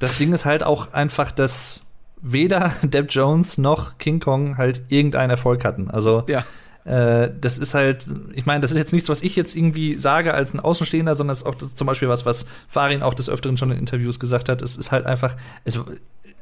Das 0.00 0.18
Ding 0.18 0.32
ist 0.32 0.46
halt 0.46 0.64
auch 0.64 0.92
einfach, 0.94 1.30
dass 1.30 1.85
weder 2.26 2.72
Depp 2.82 3.06
Jones 3.10 3.58
noch 3.58 3.98
King 3.98 4.20
Kong 4.20 4.58
halt 4.58 4.82
irgendeinen 4.88 5.30
Erfolg 5.30 5.64
hatten. 5.64 5.90
Also 5.90 6.24
ja. 6.28 6.44
äh, 6.84 7.32
das 7.40 7.58
ist 7.58 7.74
halt, 7.74 8.04
ich 8.34 8.46
meine, 8.46 8.60
das 8.60 8.72
ist 8.72 8.78
jetzt 8.78 8.92
nichts, 8.92 9.08
was 9.08 9.22
ich 9.22 9.36
jetzt 9.36 9.54
irgendwie 9.54 9.94
sage 9.94 10.34
als 10.34 10.52
ein 10.52 10.60
Außenstehender, 10.60 11.14
sondern 11.14 11.32
es 11.32 11.42
ist 11.42 11.46
auch 11.46 11.54
zum 11.54 11.86
Beispiel 11.86 12.08
was, 12.08 12.26
was 12.26 12.46
Farin 12.68 13.02
auch 13.02 13.14
des 13.14 13.30
Öfteren 13.30 13.56
schon 13.56 13.70
in 13.70 13.78
Interviews 13.78 14.18
gesagt 14.18 14.48
hat. 14.48 14.60
Es 14.60 14.76
ist 14.76 14.92
halt 14.92 15.06
einfach, 15.06 15.36
es, 15.64 15.80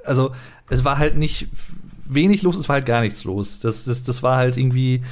also 0.05 0.33
es 0.71 0.85
war 0.85 0.99
halt 0.99 1.17
nicht 1.17 1.49
wenig 2.07 2.43
los, 2.43 2.57
es 2.57 2.69
war 2.69 2.75
halt 2.75 2.87
gar 2.87 3.03
nichts 3.03 3.25
los. 3.25 3.61
Das, 3.61 3.85
das, 3.85 4.03
das 4.03 4.23
war 4.23 4.37
halt 4.37 4.57
irgendwie, 4.57 5.03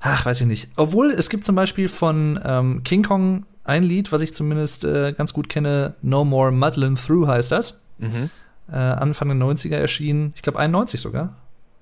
ach, 0.00 0.26
weiß 0.26 0.40
ich 0.40 0.46
nicht. 0.46 0.70
Obwohl 0.76 1.10
es 1.10 1.30
gibt 1.30 1.44
zum 1.44 1.54
Beispiel 1.54 1.88
von 1.88 2.38
ähm, 2.44 2.82
King 2.82 3.04
Kong 3.04 3.46
ein 3.64 3.84
Lied, 3.84 4.10
was 4.10 4.22
ich 4.22 4.32
zumindest 4.32 4.84
äh, 4.84 5.12
ganz 5.12 5.32
gut 5.32 5.48
kenne, 5.48 5.94
No 6.02 6.24
More 6.24 6.50
Muddlin' 6.50 6.96
Through 6.96 7.28
heißt 7.28 7.52
das. 7.52 7.80
Mhm 7.98 8.30
äh, 8.70 8.76
Anfang 8.76 9.28
der 9.28 9.36
90er 9.36 9.76
erschienen. 9.76 10.32
Ich 10.36 10.42
glaube 10.42 10.58
91 10.58 11.00
sogar. 11.00 11.36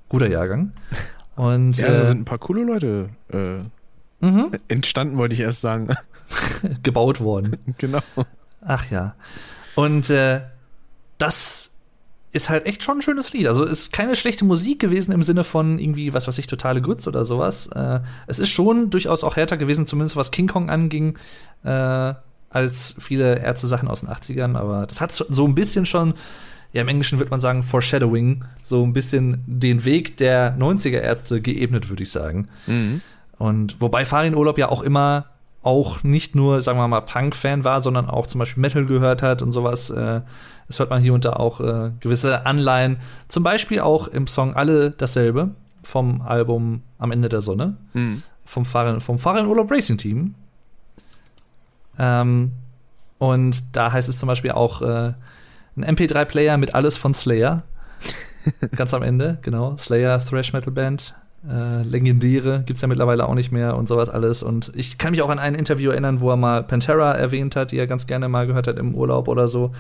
Guter 0.09 0.29
Jahrgang. 0.29 0.73
Und, 1.37 1.77
ja, 1.77 1.89
da 1.89 1.99
äh, 1.99 2.03
sind 2.03 2.21
ein 2.21 2.25
paar 2.25 2.39
coole 2.39 2.65
Leute 2.65 3.11
äh, 3.33 4.25
mhm. 4.25 4.53
entstanden, 4.69 5.17
wollte 5.19 5.35
ich 5.35 5.41
erst 5.41 5.61
sagen. 5.61 5.89
Gebaut 6.83 7.21
worden. 7.21 7.57
Genau. 7.79 8.01
Ach 8.63 8.91
ja. 8.91 9.15
Und 9.75 10.11
äh, 10.11 10.41
das 11.19 11.71
ist 12.33 12.51
halt 12.51 12.67
echt 12.67 12.83
schon 12.83 12.99
ein 12.99 13.03
schönes 13.03 13.33
Lied. 13.33 13.47
Also 13.47 13.65
ist 13.65 13.93
keine 13.93 14.17
schlechte 14.17 14.45
Musik 14.45 14.81
gewesen 14.81 15.13
im 15.13 15.23
Sinne 15.23 15.45
von 15.45 15.79
irgendwie, 15.79 16.13
was 16.13 16.27
weiß 16.27 16.39
ich, 16.39 16.47
totale 16.47 16.83
Grütze 16.83 17.09
oder 17.09 17.25
sowas. 17.25 17.69
Äh, 17.69 18.01
es 18.27 18.39
ist 18.39 18.51
schon 18.51 18.91
durchaus 18.91 19.25
auch 19.25 19.37
härter 19.37 19.57
gewesen, 19.57 19.87
zumindest 19.87 20.17
was 20.17 20.31
King 20.31 20.49
Kong 20.49 20.69
anging, 20.71 21.19
äh, 21.65 22.15
als 22.51 22.97
viele 22.99 23.39
Ärzte-Sachen 23.41 23.89
aus 23.89 24.01
den 24.01 24.09
80ern. 24.09 24.57
Aber 24.57 24.87
das 24.87 25.01
hat 25.01 25.13
so 25.13 25.47
ein 25.47 25.55
bisschen 25.55 25.87
schon 25.87 26.15
ja, 26.73 26.83
im 26.83 26.89
Englischen 26.89 27.19
würde 27.19 27.31
man 27.31 27.41
sagen, 27.41 27.63
Foreshadowing, 27.63 28.45
so 28.63 28.85
ein 28.85 28.93
bisschen 28.93 29.43
den 29.47 29.85
Weg 29.85 30.17
der 30.17 30.57
90er 30.59 30.99
Ärzte 30.99 31.41
geebnet, 31.41 31.89
würde 31.89 32.03
ich 32.03 32.13
sagen. 32.13 32.49
Mhm. 32.67 33.01
Und 33.39 33.81
wobei 33.81 34.05
Farin 34.05 34.35
Urlaub 34.35 34.59
ja 34.59 34.69
auch 34.69 34.83
immer 34.83 35.27
auch 35.63 36.05
nicht 36.05 36.37
nur, 36.37 36.63
sagen 36.63 36.79
wir 36.79 36.87
mal, 36.87 37.01
Punk-Fan 37.01 37.65
war, 37.65 37.81
sondern 37.81 38.09
auch 38.09 38.29
zum 38.29 38.39
Beispiel 38.39 38.61
Metal 38.61 38.87
gehört 38.87 39.23
hat 39.23 39.43
und 39.43 39.51
sowas. 39.51 39.91
Äh, 39.91 40.21
das 40.69 40.79
hört 40.79 40.91
man 40.91 41.03
hier 41.03 41.13
und 41.13 41.25
da 41.25 41.33
auch 41.33 41.61
äh, 41.61 41.91
gewisse 41.99 42.47
Anleihen. 42.47 42.99
Zum 43.27 43.43
Beispiel 43.43 43.81
auch 43.81 44.07
im 44.07 44.29
Song 44.29 44.55
Alle 44.55 44.93
dasselbe 44.93 45.51
vom 45.83 46.23
Album 46.23 46.83
Am 46.99 47.11
Ende 47.11 47.29
der 47.29 47.41
Sonne. 47.41 47.77
Mhm. 47.95 48.23
Vom 48.45 48.65
Farin, 48.65 49.01
vom 49.01 49.19
Farin 49.19 49.47
Urlaub 49.47 49.71
Racing 49.71 49.99
Team. 49.99 50.35
Ähm, 51.99 52.53
und 53.19 53.77
da 53.77 53.91
heißt 53.91 54.09
es 54.09 54.19
zum 54.19 54.29
Beispiel 54.29 54.53
auch, 54.53 54.83
äh, 54.83 55.15
ein 55.77 55.85
MP3-Player 55.85 56.57
mit 56.57 56.75
alles 56.75 56.97
von 56.97 57.15
Slayer. 57.15 57.63
Ganz 58.77 58.95
am 58.95 59.03
Ende, 59.03 59.39
genau. 59.43 59.77
Slayer, 59.77 60.25
Thrash 60.25 60.53
Metal 60.53 60.73
Band. 60.73 61.15
Äh, 61.49 61.83
legendäre, 61.83 62.65
gibt's 62.67 62.83
ja 62.83 62.89
mittlerweile 62.89 63.29
auch 63.29 63.35
nicht 63.35 63.53
mehr 63.53 63.77
und 63.77 63.87
sowas 63.87 64.11
alles. 64.11 64.43
Und 64.43 64.73
ich 64.75 64.99
kann 64.99 65.13
mich 65.13 65.23
auch 65.23 65.31
an 65.31 65.39
ein 65.39 65.55
Interview 65.55 65.91
erinnern, 65.91 66.21
wo 66.21 66.31
er 66.31 66.37
mal 66.37 66.65
Pantera 66.65 67.13
erwähnt 67.13 67.55
hat, 67.55 67.71
die 67.71 67.79
er 67.79 67.87
ganz 67.87 68.07
gerne 68.09 68.29
mal 68.29 68.47
gehört 68.49 68.67
hat 68.67 68.79
im 68.79 68.95
Urlaub 68.95 69.29
oder 69.29 69.47
so. 69.47 69.73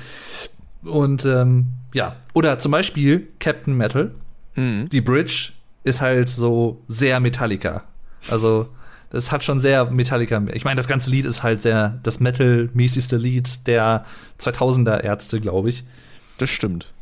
Und 0.84 1.24
ähm, 1.24 1.66
ja, 1.92 2.14
oder 2.34 2.58
zum 2.58 2.70
Beispiel 2.70 3.26
Captain 3.40 3.76
Metal. 3.76 4.12
Mhm. 4.54 4.88
Die 4.90 5.00
Bridge 5.00 5.52
ist 5.82 6.00
halt 6.00 6.28
so 6.28 6.82
sehr 6.86 7.18
Metallica. 7.18 7.82
Also 8.30 8.68
das 9.10 9.32
hat 9.32 9.44
schon 9.44 9.60
sehr 9.60 9.90
Metallica. 9.90 10.42
Ich 10.52 10.64
meine, 10.64 10.76
das 10.76 10.88
ganze 10.88 11.10
Lied 11.10 11.26
ist 11.26 11.42
halt 11.42 11.62
sehr 11.62 11.98
das 12.02 12.20
Metal-mäßigste 12.20 13.16
Lied 13.16 13.66
der 13.66 14.04
2000er 14.38 15.00
Ärzte, 15.00 15.40
glaube 15.40 15.68
ich. 15.68 15.84
Das 16.38 16.50
stimmt. 16.50 16.92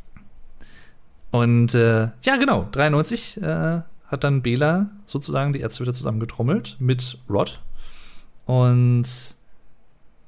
Und 1.31 1.75
äh, 1.75 2.09
ja, 2.23 2.37
genau, 2.39 2.69
93 2.73 3.43
äh, 3.43 3.81
hat 4.07 4.25
dann 4.25 4.43
Bela 4.43 4.91
sozusagen 5.07 5.53
die 5.53 5.61
Ärzte 5.61 5.83
wieder 5.83 5.93
zusammengetrommelt 5.93 6.77
mit 6.79 7.19
Rod. 7.29 7.61
Und 8.47 9.07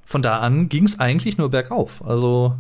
von 0.05 0.23
da 0.23 0.41
an 0.41 0.69
ging 0.69 0.85
es 0.85 0.99
eigentlich 0.99 1.39
nur 1.39 1.51
bergauf. 1.51 2.05
Also 2.05 2.57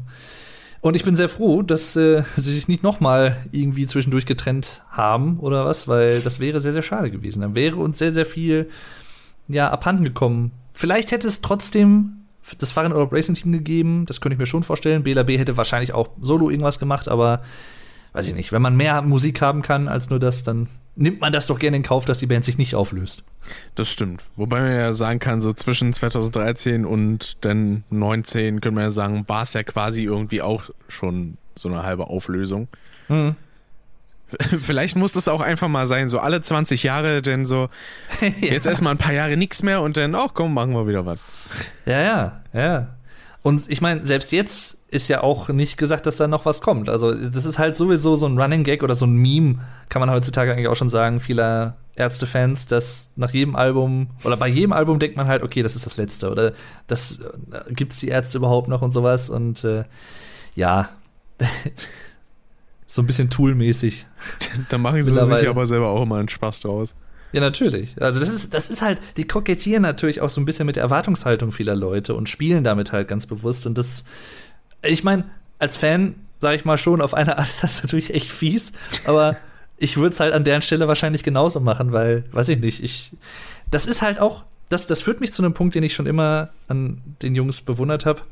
und 0.86 0.94
ich 0.94 1.02
bin 1.02 1.16
sehr 1.16 1.28
froh, 1.28 1.62
dass 1.62 1.96
äh, 1.96 2.22
sie 2.36 2.52
sich 2.52 2.68
nicht 2.68 2.84
nochmal 2.84 3.36
irgendwie 3.50 3.88
zwischendurch 3.88 4.26
getrennt 4.26 4.82
haben 4.88 5.40
oder 5.40 5.64
was, 5.64 5.88
weil 5.88 6.20
das 6.20 6.38
wäre 6.38 6.60
sehr, 6.60 6.72
sehr 6.72 6.82
schade 6.82 7.10
gewesen. 7.10 7.40
Dann 7.40 7.56
wäre 7.56 7.74
uns 7.74 7.98
sehr, 7.98 8.12
sehr 8.12 8.26
viel 8.26 8.70
ja, 9.48 9.70
abhanden 9.70 10.04
gekommen. 10.04 10.52
Vielleicht 10.72 11.12
hätte 11.12 11.26
es 11.26 11.40
trotzdem 11.40 12.26
das 12.58 12.70
Fahren 12.70 12.92
Europe 12.92 13.14
Racing 13.14 13.34
Team 13.34 13.52
gegeben, 13.52 14.04
das 14.06 14.20
könnte 14.20 14.34
ich 14.34 14.38
mir 14.38 14.46
schon 14.46 14.62
vorstellen. 14.62 15.02
BLAB 15.02 15.30
hätte 15.30 15.56
wahrscheinlich 15.56 15.92
auch 15.92 16.10
solo 16.20 16.50
irgendwas 16.50 16.78
gemacht, 16.78 17.08
aber 17.08 17.42
weiß 18.12 18.28
ich 18.28 18.34
nicht. 18.34 18.52
Wenn 18.52 18.62
man 18.62 18.76
mehr 18.76 19.02
Musik 19.02 19.40
haben 19.40 19.62
kann 19.62 19.88
als 19.88 20.10
nur 20.10 20.18
das, 20.18 20.44
dann 20.44 20.68
nimmt 20.94 21.20
man 21.20 21.32
das 21.32 21.46
doch 21.46 21.58
gerne 21.58 21.76
in 21.76 21.82
Kauf, 21.82 22.04
dass 22.04 22.18
die 22.18 22.26
Band 22.26 22.44
sich 22.44 22.56
nicht 22.56 22.74
auflöst. 22.74 23.24
Das 23.74 23.90
stimmt. 23.90 24.22
Wobei 24.36 24.60
man 24.60 24.72
ja 24.72 24.92
sagen 24.92 25.18
kann, 25.18 25.40
so 25.40 25.52
zwischen 25.52 25.92
2013 25.92 26.86
und 26.86 27.44
dann 27.44 27.84
19 27.90 28.60
können 28.60 28.76
wir 28.76 28.84
ja 28.84 28.90
sagen, 28.90 29.24
war 29.28 29.42
es 29.42 29.52
ja 29.52 29.62
quasi 29.62 30.04
irgendwie 30.04 30.40
auch 30.40 30.70
schon 30.88 31.36
so 31.54 31.68
eine 31.68 31.82
halbe 31.82 32.06
Auflösung. 32.06 32.68
Mhm. 33.08 33.36
Vielleicht 34.60 34.96
muss 34.96 35.12
das 35.12 35.28
auch 35.28 35.40
einfach 35.40 35.68
mal 35.68 35.86
sein, 35.86 36.08
so 36.08 36.18
alle 36.18 36.40
20 36.40 36.82
Jahre, 36.82 37.22
denn 37.22 37.44
so 37.44 37.68
ja. 38.20 38.28
jetzt 38.40 38.66
erstmal 38.66 38.92
ein 38.92 38.98
paar 38.98 39.12
Jahre 39.12 39.36
nichts 39.36 39.62
mehr 39.62 39.82
und 39.82 39.96
dann, 39.96 40.14
ach 40.14 40.30
komm, 40.34 40.54
machen 40.54 40.72
wir 40.72 40.86
wieder 40.88 41.06
was. 41.06 41.18
Ja, 41.84 42.00
ja, 42.00 42.40
ja. 42.52 42.88
Und 43.42 43.70
ich 43.70 43.80
meine, 43.80 44.04
selbst 44.04 44.32
jetzt 44.32 44.78
ist 44.88 45.06
ja 45.06 45.22
auch 45.22 45.50
nicht 45.50 45.76
gesagt, 45.76 46.06
dass 46.06 46.16
da 46.16 46.26
noch 46.26 46.46
was 46.46 46.60
kommt. 46.60 46.88
Also, 46.88 47.14
das 47.14 47.44
ist 47.44 47.60
halt 47.60 47.76
sowieso 47.76 48.16
so 48.16 48.26
ein 48.26 48.36
Running 48.36 48.64
Gag 48.64 48.82
oder 48.82 48.96
so 48.96 49.06
ein 49.06 49.14
Meme, 49.14 49.60
kann 49.88 50.00
man 50.00 50.10
heutzutage 50.10 50.50
eigentlich 50.50 50.66
auch 50.66 50.74
schon 50.74 50.88
sagen, 50.88 51.20
vieler 51.20 51.76
Ärzte-Fans, 51.94 52.66
dass 52.66 53.12
nach 53.14 53.30
jedem 53.30 53.54
Album 53.54 54.08
oder 54.24 54.36
bei 54.36 54.48
jedem 54.48 54.72
Album 54.72 54.98
denkt 54.98 55.16
man 55.16 55.28
halt, 55.28 55.44
okay, 55.44 55.62
das 55.62 55.76
ist 55.76 55.86
das 55.86 55.96
letzte 55.96 56.30
oder 56.30 56.52
das 56.88 57.20
äh, 57.20 57.72
gibt's 57.72 58.00
die 58.00 58.08
Ärzte 58.08 58.38
überhaupt 58.38 58.66
noch 58.66 58.82
und 58.82 58.90
sowas. 58.90 59.30
Und 59.30 59.62
äh, 59.62 59.84
ja, 60.56 60.88
so 62.86 63.02
ein 63.02 63.06
bisschen 63.06 63.30
Tool-mäßig. 63.30 64.06
da 64.68 64.78
machen 64.78 65.02
sie 65.02 65.10
sich 65.10 65.48
aber 65.48 65.66
selber 65.66 65.88
auch 65.88 66.02
immer 66.02 66.16
einen 66.16 66.28
Spaß 66.28 66.60
draus. 66.60 66.94
Ja, 67.32 67.40
natürlich. 67.40 68.00
Also 68.00 68.20
das 68.20 68.32
ist, 68.32 68.54
das 68.54 68.70
ist 68.70 68.82
halt, 68.82 69.00
die 69.16 69.26
kokettieren 69.26 69.82
natürlich 69.82 70.20
auch 70.20 70.30
so 70.30 70.40
ein 70.40 70.44
bisschen 70.44 70.66
mit 70.66 70.76
der 70.76 70.84
Erwartungshaltung 70.84 71.52
vieler 71.52 71.74
Leute 71.74 72.14
und 72.14 72.28
spielen 72.28 72.64
damit 72.64 72.92
halt 72.92 73.08
ganz 73.08 73.26
bewusst. 73.26 73.66
Und 73.66 73.76
das, 73.76 74.04
ich 74.82 75.04
meine, 75.04 75.24
als 75.58 75.76
Fan 75.76 76.14
sage 76.38 76.56
ich 76.56 76.64
mal 76.64 76.78
schon, 76.78 77.00
auf 77.00 77.14
eine 77.14 77.38
Art 77.38 77.48
ist 77.48 77.62
das 77.62 77.82
natürlich 77.82 78.14
echt 78.14 78.30
fies, 78.30 78.72
aber 79.04 79.36
ich 79.78 79.96
würde 79.96 80.14
es 80.14 80.20
halt 80.20 80.32
an 80.32 80.44
deren 80.44 80.62
Stelle 80.62 80.88
wahrscheinlich 80.88 81.22
genauso 81.22 81.60
machen, 81.60 81.92
weil, 81.92 82.24
weiß 82.32 82.48
ich 82.48 82.60
nicht, 82.60 82.82
ich, 82.82 83.12
das 83.70 83.86
ist 83.86 84.02
halt 84.02 84.18
auch, 84.18 84.44
das, 84.68 84.86
das 84.86 85.02
führt 85.02 85.20
mich 85.20 85.32
zu 85.32 85.42
einem 85.42 85.54
Punkt, 85.54 85.74
den 85.74 85.82
ich 85.82 85.94
schon 85.94 86.06
immer 86.06 86.50
an 86.68 87.02
den 87.22 87.34
Jungs 87.34 87.60
bewundert 87.60 88.06
habe 88.06 88.22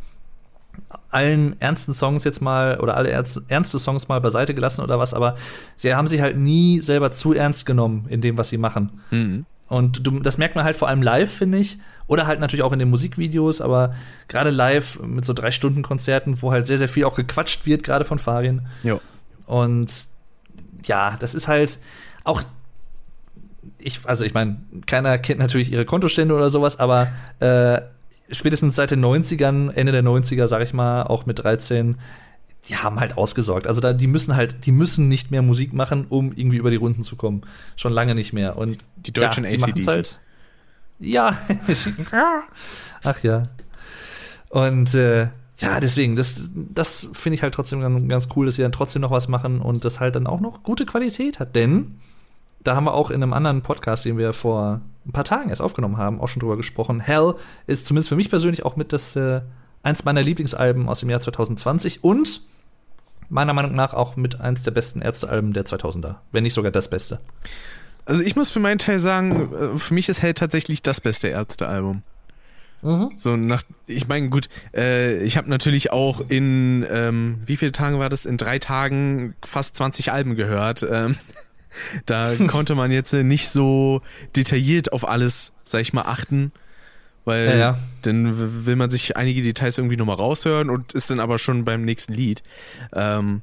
allen 1.11 1.61
ernsten 1.61 1.95
Songs 1.95 2.25
jetzt 2.25 2.43
mal 2.43 2.81
oder 2.81 2.97
alle 2.97 3.11
ernste 3.11 3.79
Songs 3.79 4.09
mal 4.09 4.20
beiseite 4.20 4.55
gelassen 4.55 4.83
oder 4.83 4.99
was, 4.99 5.14
aber 5.14 5.37
sie 5.77 5.95
haben 5.95 6.07
sich 6.07 6.20
halt 6.20 6.37
nie 6.37 6.81
selber 6.81 7.11
zu 7.11 7.33
ernst 7.33 7.66
genommen 7.66 8.07
in 8.09 8.20
dem, 8.20 8.37
was 8.37 8.49
sie 8.49 8.59
machen. 8.59 9.01
Mhm. 9.11 9.47
Und 9.68 10.07
du, 10.07 10.20
das 10.20 10.39
merkt 10.39 10.57
man 10.57 10.64
halt 10.64 10.77
vor 10.77 10.89
allem 10.89 11.03
live, 11.03 11.33
finde 11.33 11.59
ich. 11.59 11.79
Oder 12.07 12.27
halt 12.27 12.39
natürlich 12.39 12.62
auch 12.62 12.72
in 12.72 12.79
den 12.79 12.91
Musikvideos, 12.91 13.61
aber 13.61 13.95
gerade 14.29 14.51
live 14.51 15.01
mit 15.01 15.25
so 15.25 15.33
drei 15.33 15.51
Stunden 15.51 15.83
Konzerten, 15.83 16.43
wo 16.43 16.53
halt 16.53 16.66
sehr, 16.66 16.77
sehr 16.77 16.89
viel 16.89 17.05
auch 17.05 17.14
gequatscht 17.14 17.64
wird, 17.64 17.83
gerade 17.83 18.05
von 18.05 18.18
Farin. 18.18 18.66
Jo. 18.83 19.01
Und 19.47 19.91
ja, 20.85 21.16
das 21.18 21.35
ist 21.35 21.49
halt 21.49 21.79
auch. 22.25 22.43
Ich, 23.79 24.01
also 24.05 24.25
ich 24.25 24.35
meine, 24.35 24.59
keiner 24.87 25.18
kennt 25.18 25.41
natürlich 25.41 25.72
ihre 25.72 25.85
Kontostände 25.85 26.35
oder 26.35 26.51
sowas, 26.51 26.79
aber 26.79 27.09
äh, 27.41 27.81
spätestens 28.31 28.77
seit 28.77 28.91
den 28.91 29.05
90ern, 29.05 29.70
Ende 29.70 29.93
der 29.93 30.03
90er, 30.03 30.47
sag 30.47 30.62
ich 30.62 30.72
mal, 30.72 31.03
auch 31.05 31.27
mit 31.27 31.41
13, 31.41 31.97
die 32.68 32.77
haben 32.77 32.99
halt 33.01 33.16
ausgesorgt. 33.16 33.66
Also 33.66 33.81
da, 33.81 33.93
die 33.93 34.07
müssen 34.07 34.37
halt, 34.37 34.66
die 34.66 34.72
müssen 34.72 35.09
nicht 35.09 35.31
mehr 35.31 35.43
Musik 35.43 35.72
machen, 35.72 36.07
um 36.09 36.33
irgendwie 36.33 36.57
über 36.57 36.70
die 36.70 36.77
Runden 36.77 37.03
zu 37.03 37.16
kommen. 37.16 37.43
Schon 37.77 37.93
lange 37.93 38.14
nicht 38.14 38.33
mehr. 38.33 38.57
Und 38.57 38.79
die 38.97 39.12
deutschen 39.12 39.45
ja, 39.45 39.51
ACDs. 39.51 39.87
Halt, 39.87 40.20
ja. 40.99 41.37
Ach 43.03 43.22
ja. 43.22 43.43
Und 44.49 44.95
äh, 44.95 45.29
ja, 45.59 45.81
deswegen, 45.81 46.16
das, 46.16 46.49
das 46.55 47.09
finde 47.12 47.35
ich 47.35 47.43
halt 47.43 47.55
trotzdem 47.55 47.81
ganz, 47.81 48.09
ganz 48.09 48.29
cool, 48.35 48.47
dass 48.47 48.57
sie 48.57 48.62
dann 48.62 48.72
trotzdem 48.72 49.03
noch 49.03 49.11
was 49.11 49.29
machen 49.29 49.61
und 49.61 49.85
das 49.85 50.01
halt 50.01 50.16
dann 50.16 50.27
auch 50.27 50.41
noch 50.41 50.62
gute 50.62 50.87
Qualität 50.87 51.39
hat. 51.39 51.55
Denn 51.55 52.01
da 52.65 52.75
haben 52.75 52.85
wir 52.85 52.95
auch 52.95 53.11
in 53.11 53.23
einem 53.23 53.33
anderen 53.33 53.62
Podcast, 53.62 54.05
den 54.05 54.19
wir 54.19 54.33
vor 54.33 54.81
ein 55.07 55.12
paar 55.12 55.25
Tagen 55.25 55.51
erst 55.51 55.62
aufgenommen 55.62 55.99
haben, 55.99 56.21
auch 56.21 56.29
schon 56.29 56.41
drüber 56.41 56.57
gesprochen. 56.57 57.01
Hell 57.01 57.35
ist 57.67 57.87
zumindest 57.87 58.09
für 58.09 58.17
mich 58.17 58.31
persönlich 58.31 58.65
auch 58.65 58.77
mit 58.77 58.93
das 58.93 59.15
äh, 59.17 59.43
eins 59.83 60.05
meiner 60.05 60.23
Lieblingsalben 60.23 60.89
aus 60.89 61.01
dem 61.01 61.11
Jahr 61.11 61.21
2020 61.21 62.03
und 62.03 62.41
meiner 63.29 63.53
Meinung 63.53 63.75
nach 63.75 63.95
auch 63.95 64.17
mit 64.17 64.41
eins 64.41 64.62
der 64.62 64.71
besten 64.71 65.03
Ärztealben 65.03 65.53
der 65.53 65.65
2000er, 65.65 66.17
wenn 66.33 66.43
nicht 66.43 66.55
sogar 66.55 66.73
das 66.73 66.89
Beste. 66.89 67.21
Also 68.07 68.23
ich 68.23 68.37
muss 68.37 68.51
für 68.51 68.61
meinen 68.61 68.79
Teil 68.79 68.99
sagen, 68.99 69.53
äh, 69.53 69.79
für 69.79 69.95
mich 69.95 70.09
ist 70.09 70.23
Hell 70.23 70.35
tatsächlich 70.35 70.83
das 70.83 71.01
beste 71.01 71.29
Ärztealbum. 71.29 72.03
Mhm. 72.83 73.12
So 73.17 73.37
nach, 73.37 73.62
ich 73.87 74.09
meine, 74.09 74.29
gut, 74.29 74.49
äh, 74.75 75.23
ich 75.23 75.39
habe 75.39 75.49
natürlich 75.49 75.91
auch 75.91 76.21
in, 76.29 76.87
ähm, 76.91 77.41
wie 77.45 77.57
viele 77.57 77.73
Tage 77.73 77.99
war 77.99 78.11
das? 78.11 78.27
In 78.27 78.37
drei 78.37 78.59
Tagen 78.59 79.35
fast 79.43 79.77
20 79.77 80.12
Alben 80.12 80.35
gehört. 80.35 80.87
Ähm, 80.89 81.17
da 82.07 82.35
konnte 82.47 82.75
man 82.75 82.91
jetzt 82.91 83.12
nicht 83.12 83.49
so 83.49 84.03
detailliert 84.37 84.93
auf 84.93 85.09
alles, 85.09 85.53
sag 85.64 85.81
ich 85.81 85.93
mal, 85.93 86.03
achten. 86.03 86.53
Weil 87.25 87.47
ja, 87.47 87.57
ja. 87.57 87.79
dann 88.03 88.66
will 88.66 88.77
man 88.77 88.91
sich 88.91 89.16
einige 89.16 89.43
Details 89.43 89.79
irgendwie 89.79 89.97
nochmal 89.97 90.16
raushören 90.16 90.68
und 90.68 90.93
ist 90.93 91.11
dann 91.11 91.20
aber 91.20 91.39
schon 91.39 91.64
beim 91.64 91.83
nächsten 91.83 92.12
Lied. 92.12 92.43
Ähm, 92.93 93.43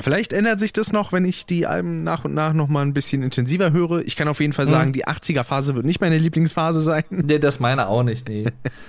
vielleicht 0.00 0.32
ändert 0.32 0.58
sich 0.58 0.72
das 0.72 0.92
noch, 0.92 1.12
wenn 1.12 1.26
ich 1.26 1.44
die 1.44 1.66
Alben 1.66 2.02
nach 2.02 2.24
und 2.24 2.32
nach 2.32 2.54
nochmal 2.54 2.86
ein 2.86 2.94
bisschen 2.94 3.22
intensiver 3.22 3.72
höre. 3.72 3.98
Ich 4.06 4.16
kann 4.16 4.26
auf 4.26 4.40
jeden 4.40 4.54
Fall 4.54 4.64
mhm. 4.64 4.70
sagen, 4.70 4.88
mhm. 4.88 4.92
die 4.94 5.06
80er-Phase 5.06 5.74
wird 5.74 5.84
nicht 5.84 6.00
meine 6.00 6.16
Lieblingsphase 6.16 6.80
sein. 6.80 7.04
Nee, 7.10 7.38
das 7.38 7.60
meine 7.60 7.88
auch 7.88 8.02
nicht, 8.02 8.26
nee. 8.28 8.46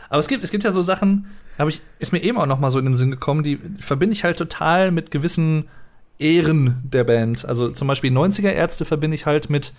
aber 0.09 0.19
es 0.19 0.29
gibt, 0.29 0.45
es 0.45 0.51
gibt 0.51 0.63
ja 0.63 0.71
so 0.71 0.81
Sachen, 0.81 1.27
ich, 1.67 1.81
ist 1.99 2.13
mir 2.13 2.23
eben 2.23 2.37
auch 2.37 2.45
nochmal 2.45 2.71
so 2.71 2.79
in 2.79 2.85
den 2.85 2.95
Sinn 2.95 3.11
gekommen, 3.11 3.43
die 3.43 3.59
verbinde 3.79 4.13
ich 4.13 4.23
halt 4.23 4.37
total 4.37 4.91
mit 4.91 5.11
gewissen 5.11 5.65
Ehren 6.19 6.81
der 6.83 7.05
Band. 7.05 7.45
Also 7.45 7.69
zum 7.71 7.87
Beispiel 7.87 8.11
90er 8.11 8.51
Ärzte 8.51 8.85
verbinde 8.85 9.15
ich 9.15 9.25
halt 9.25 9.49
mit, 9.49 9.73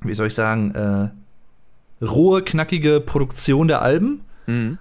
wie 0.00 0.14
soll 0.14 0.26
ich 0.26 0.34
sagen, 0.34 0.74
äh, 0.74 2.04
rohe, 2.04 2.42
knackige 2.42 3.00
Produktion 3.00 3.68
der 3.68 3.80
Alben. 3.80 4.20
Mhm. 4.46 4.78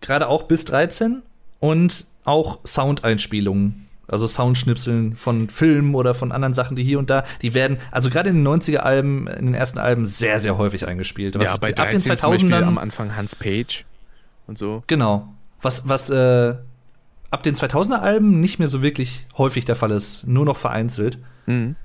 Gerade 0.00 0.28
auch 0.28 0.44
bis 0.44 0.64
13 0.64 1.22
und 1.58 2.06
auch 2.24 2.60
Soundeinspielungen. 2.64 3.88
Also 4.06 4.26
Soundschnipseln 4.26 5.16
von 5.16 5.50
Filmen 5.50 5.94
oder 5.94 6.14
von 6.14 6.32
anderen 6.32 6.54
Sachen, 6.54 6.76
die 6.76 6.82
hier 6.82 6.98
und 6.98 7.10
da, 7.10 7.24
die 7.42 7.52
werden, 7.52 7.76
also 7.90 8.08
gerade 8.08 8.30
in 8.30 8.36
den 8.36 8.48
90er 8.48 8.78
Alben, 8.78 9.26
in 9.26 9.46
den 9.46 9.54
ersten 9.54 9.78
Alben 9.78 10.06
sehr, 10.06 10.40
sehr 10.40 10.56
häufig 10.56 10.88
eingespielt. 10.88 11.38
Was 11.38 11.44
ja, 11.44 11.56
bei 11.60 11.72
13 11.72 12.12
ab 12.12 12.38
den 12.38 12.48
2000ern 12.48 12.62
am 12.62 12.78
Anfang 12.78 13.16
Hans 13.16 13.36
Page 13.36 13.84
und 14.46 14.56
so. 14.56 14.82
Genau. 14.86 15.28
Was, 15.60 15.88
was 15.88 16.08
äh, 16.08 16.54
ab 17.30 17.42
den 17.42 17.54
2000er 17.54 18.00
Alben 18.00 18.40
nicht 18.40 18.58
mehr 18.58 18.68
so 18.68 18.82
wirklich 18.82 19.26
häufig 19.36 19.64
der 19.64 19.76
Fall 19.76 19.90
ist, 19.90 20.26
nur 20.26 20.44
noch 20.44 20.56
vereinzelt. 20.56 21.18
Mhm. 21.46 21.76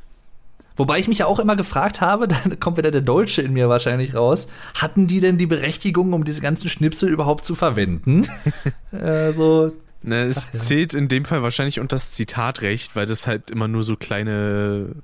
Wobei 0.75 0.97
ich 0.97 1.07
mich 1.07 1.19
ja 1.19 1.27
auch 1.27 1.39
immer 1.39 1.55
gefragt 1.55 2.01
habe, 2.01 2.27
da 2.29 2.37
kommt 2.59 2.77
wieder 2.77 2.91
der 2.91 3.01
Deutsche 3.01 3.41
in 3.41 3.53
mir 3.53 3.69
wahrscheinlich 3.69 4.15
raus, 4.15 4.47
hatten 4.75 5.07
die 5.07 5.19
denn 5.19 5.37
die 5.37 5.45
Berechtigung, 5.45 6.13
um 6.13 6.23
diese 6.23 6.41
ganzen 6.41 6.69
Schnipsel 6.69 7.09
überhaupt 7.09 7.45
zu 7.45 7.55
verwenden? 7.55 8.27
äh, 8.91 9.31
so, 9.33 9.71
ne, 10.01 10.23
es 10.23 10.49
Ach, 10.49 10.53
ja. 10.53 10.59
zählt 10.59 10.93
in 10.93 11.07
dem 11.07 11.25
Fall 11.25 11.43
wahrscheinlich 11.43 11.79
unter 11.79 11.95
das 11.95 12.11
Zitatrecht, 12.11 12.95
weil 12.95 13.05
das 13.05 13.27
halt 13.27 13.51
immer 13.51 13.67
nur 13.67 13.83
so 13.83 13.95
kleine 13.95 14.95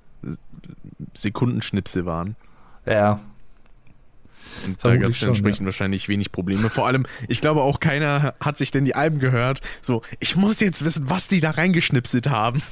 Sekundenschnipsel 1.13 2.05
waren. 2.05 2.35
Ja, 2.85 3.19
und 4.65 4.83
da 4.83 4.95
gab 4.97 5.11
es 5.11 5.21
entsprechend 5.21 5.61
ja. 5.61 5.65
wahrscheinlich 5.65 6.07
wenig 6.09 6.31
Probleme. 6.31 6.69
Vor 6.69 6.87
allem, 6.87 7.05
ich 7.27 7.41
glaube 7.41 7.61
auch 7.61 7.79
keiner 7.79 8.33
hat 8.39 8.57
sich 8.57 8.71
denn 8.71 8.85
die 8.85 8.95
Alben 8.95 9.19
gehört. 9.19 9.61
So, 9.81 10.01
ich 10.19 10.35
muss 10.35 10.59
jetzt 10.59 10.83
wissen, 10.83 11.09
was 11.09 11.27
die 11.27 11.41
da 11.41 11.51
reingeschnipselt 11.51 12.29
haben. 12.29 12.61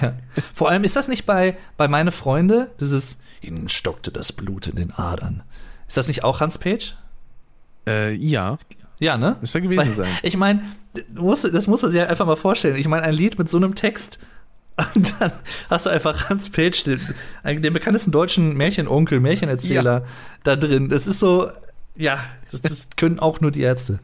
Ja. 0.00 0.14
Vor 0.54 0.70
allem 0.70 0.82
ist 0.82 0.96
das 0.96 1.08
nicht 1.08 1.26
bei, 1.26 1.58
bei 1.76 1.88
meine 1.88 2.10
Freunde, 2.10 2.70
dieses 2.80 3.18
Ihnen 3.42 3.68
stockte 3.68 4.10
das 4.10 4.32
Blut 4.32 4.66
in 4.66 4.76
den 4.76 4.90
Adern. 4.92 5.42
Ist 5.86 5.98
das 5.98 6.08
nicht 6.08 6.24
auch 6.24 6.40
Hans 6.40 6.56
Page? 6.56 6.96
Äh, 7.86 8.14
ja. 8.14 8.58
Ja, 8.98 9.18
ne? 9.18 9.36
Müsste 9.40 9.60
gewesen 9.60 9.78
Weil, 9.78 9.92
sein. 9.92 10.08
Ich 10.22 10.36
meine, 10.36 10.62
das 10.94 11.66
muss 11.66 11.82
man 11.82 11.90
sich 11.90 12.00
einfach 12.00 12.26
mal 12.26 12.36
vorstellen. 12.36 12.76
Ich 12.76 12.88
meine, 12.88 13.02
ein 13.02 13.14
Lied 13.14 13.38
mit 13.38 13.50
so 13.50 13.58
einem 13.58 13.74
Text 13.74 14.20
und 14.94 15.20
dann 15.20 15.32
hast 15.70 15.86
du 15.86 15.90
einfach 15.90 16.28
Hans 16.28 16.50
Page, 16.50 16.84
den, 16.84 17.00
den 17.62 17.72
bekanntesten 17.72 18.10
deutschen 18.10 18.56
Märchenonkel, 18.56 19.20
Märchenerzähler, 19.20 20.00
ja. 20.00 20.06
da 20.42 20.56
drin. 20.56 20.88
Das 20.88 21.06
ist 21.06 21.20
so, 21.20 21.48
ja, 21.94 22.18
das, 22.50 22.60
das 22.60 22.88
können 22.96 23.18
auch 23.18 23.40
nur 23.40 23.50
die 23.50 23.62
Ärzte. 23.62 24.00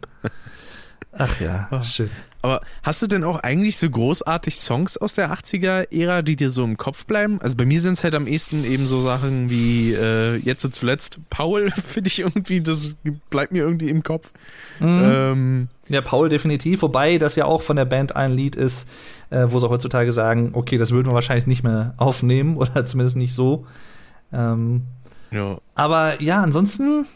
Ach 1.13 1.41
ja, 1.41 1.69
oh. 1.73 1.83
schön. 1.83 2.11
Aber 2.43 2.63
hast 2.83 3.03
du 3.03 3.07
denn 3.07 3.23
auch 3.23 3.41
eigentlich 3.41 3.77
so 3.77 3.91
großartig 3.91 4.57
Songs 4.57 4.97
aus 4.97 5.13
der 5.13 5.31
80er-Ära, 5.31 6.23
die 6.23 6.37
dir 6.37 6.49
so 6.49 6.65
im 6.65 6.79
Kopf 6.79 7.05
bleiben? 7.05 7.39
Also 7.43 7.57
bei 7.57 7.67
mir 7.67 7.81
sind 7.81 7.95
es 7.95 8.05
halt 8.05 8.15
am 8.15 8.27
ehesten 8.27 8.65
eben 8.65 8.87
so 8.87 9.03
Sachen 9.03 9.51
wie 9.51 9.93
äh, 9.93 10.37
jetzt 10.37 10.73
zuletzt 10.73 11.21
Paul, 11.29 11.71
finde 11.87 12.09
ich 12.09 12.21
irgendwie, 12.21 12.63
das 12.63 12.97
bleibt 13.29 13.53
mir 13.53 13.63
irgendwie 13.63 13.91
im 13.91 14.03
Kopf. 14.03 14.33
Mhm. 14.79 15.03
Ähm, 15.03 15.69
ja, 15.89 16.01
Paul 16.01 16.29
definitiv, 16.29 16.83
wobei 16.83 17.19
das 17.19 17.37
ja 17.37 17.45
auch 17.45 17.63
von 17.63 17.77
der 17.77 17.85
Band 17.85 18.17
ein 18.17 18.33
Lied 18.33 18.57
ist, 18.57 18.89
äh, 19.29 19.47
wo 19.49 19.59
sie 19.59 19.69
heutzutage 19.69 20.13
sagen, 20.13 20.51
okay, 20.55 20.79
das 20.79 20.93
würden 20.93 21.09
wir 21.09 21.15
wahrscheinlich 21.15 21.47
nicht 21.47 21.63
mehr 21.63 21.95
aufnehmen 21.99 22.57
oder 22.57 22.87
zumindest 22.87 23.17
nicht 23.17 23.35
so. 23.35 23.67
Ähm, 24.33 24.85
ja. 25.31 25.59
Aber 25.75 26.23
ja, 26.23 26.43
ansonsten 26.43 27.07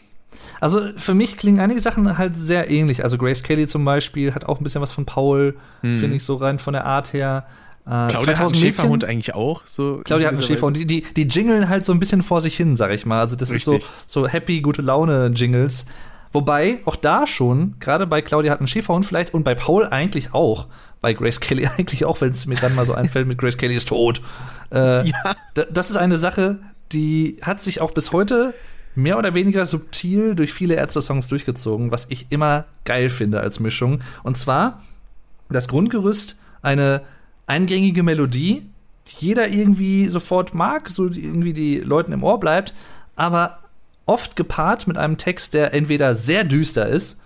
also 0.61 0.81
für 0.97 1.13
mich 1.13 1.37
klingen 1.37 1.59
einige 1.59 1.79
Sachen 1.79 2.17
halt 2.17 2.35
sehr 2.35 2.69
ähnlich. 2.69 3.03
Also 3.03 3.17
Grace 3.17 3.43
Kelly 3.43 3.67
zum 3.67 3.85
Beispiel 3.85 4.33
hat 4.33 4.45
auch 4.45 4.59
ein 4.59 4.63
bisschen 4.63 4.81
was 4.81 4.91
von 4.91 5.05
Paul, 5.05 5.55
hm. 5.81 5.99
finde 5.99 6.15
ich 6.15 6.23
so 6.23 6.35
rein 6.35 6.59
von 6.59 6.73
der 6.73 6.85
Art 6.85 7.13
her. 7.13 7.45
Äh, 7.85 8.07
Claudia 8.07 8.39
hat 8.39 8.45
einen 8.47 8.55
Schäferhund 8.55 9.05
eigentlich 9.05 9.35
auch. 9.35 9.61
So 9.65 10.01
Claudia 10.03 10.27
hat 10.27 10.33
einen 10.33 10.43
Schäferhund. 10.43 10.77
Die, 10.77 10.87
die, 10.87 11.01
die 11.01 11.27
jingeln 11.27 11.69
halt 11.69 11.85
so 11.85 11.93
ein 11.93 11.99
bisschen 11.99 12.23
vor 12.23 12.41
sich 12.41 12.55
hin, 12.57 12.75
sag 12.75 12.91
ich 12.91 13.05
mal. 13.05 13.19
Also 13.19 13.35
das 13.35 13.51
Richtig. 13.51 13.77
ist 13.77 13.87
so, 14.07 14.21
so 14.21 14.27
happy, 14.27 14.61
gute 14.61 14.81
Laune-Jingles. 14.81 15.85
Wobei 16.35 16.79
auch 16.83 16.97
da 16.97 17.27
schon, 17.27 17.75
gerade 17.79 18.05
bei 18.07 18.21
Claudia 18.21 18.51
hat 18.51 18.59
einen 18.59 18.67
Schäferhund 18.67 19.05
vielleicht 19.05 19.33
und 19.33 19.43
bei 19.43 19.55
Paul 19.55 19.85
eigentlich 19.85 20.33
auch, 20.33 20.67
bei 20.99 21.13
Grace 21.13 21.39
Kelly 21.39 21.65
eigentlich 21.77 22.03
auch, 22.03 22.19
wenn 22.19 22.31
es 22.31 22.45
mir 22.45 22.55
dann 22.55 22.75
mal 22.75 22.85
so 22.85 22.93
einfällt, 22.93 23.27
mit 23.27 23.37
Grace 23.37 23.57
Kelly 23.57 23.75
ist 23.75 23.87
tot. 23.87 24.21
Äh, 24.71 25.07
ja. 25.07 25.35
Das 25.71 25.89
ist 25.89 25.95
eine 25.95 26.17
Sache, 26.17 26.59
die 26.91 27.37
hat 27.41 27.63
sich 27.63 27.79
auch 27.79 27.91
bis 27.91 28.11
heute 28.11 28.53
mehr 28.95 29.17
oder 29.17 29.33
weniger 29.33 29.65
subtil 29.65 30.35
durch 30.35 30.53
viele 30.53 30.75
Ärzte-Songs 30.75 31.27
durchgezogen, 31.27 31.91
was 31.91 32.07
ich 32.09 32.27
immer 32.29 32.65
geil 32.83 33.09
finde 33.09 33.39
als 33.39 33.59
Mischung. 33.59 34.01
Und 34.23 34.37
zwar 34.37 34.81
das 35.49 35.67
Grundgerüst, 35.67 36.37
eine 36.61 37.01
eingängige 37.47 38.03
Melodie, 38.03 38.65
die 39.07 39.25
jeder 39.25 39.47
irgendwie 39.49 40.07
sofort 40.07 40.53
mag, 40.53 40.89
so 40.89 41.07
irgendwie 41.07 41.53
die 41.53 41.79
Leuten 41.79 42.11
im 42.11 42.23
Ohr 42.23 42.39
bleibt, 42.39 42.73
aber 43.15 43.59
oft 44.05 44.35
gepaart 44.35 44.87
mit 44.87 44.97
einem 44.97 45.17
Text, 45.17 45.53
der 45.53 45.73
entweder 45.73 46.15
sehr 46.15 46.43
düster 46.43 46.87
ist 46.87 47.21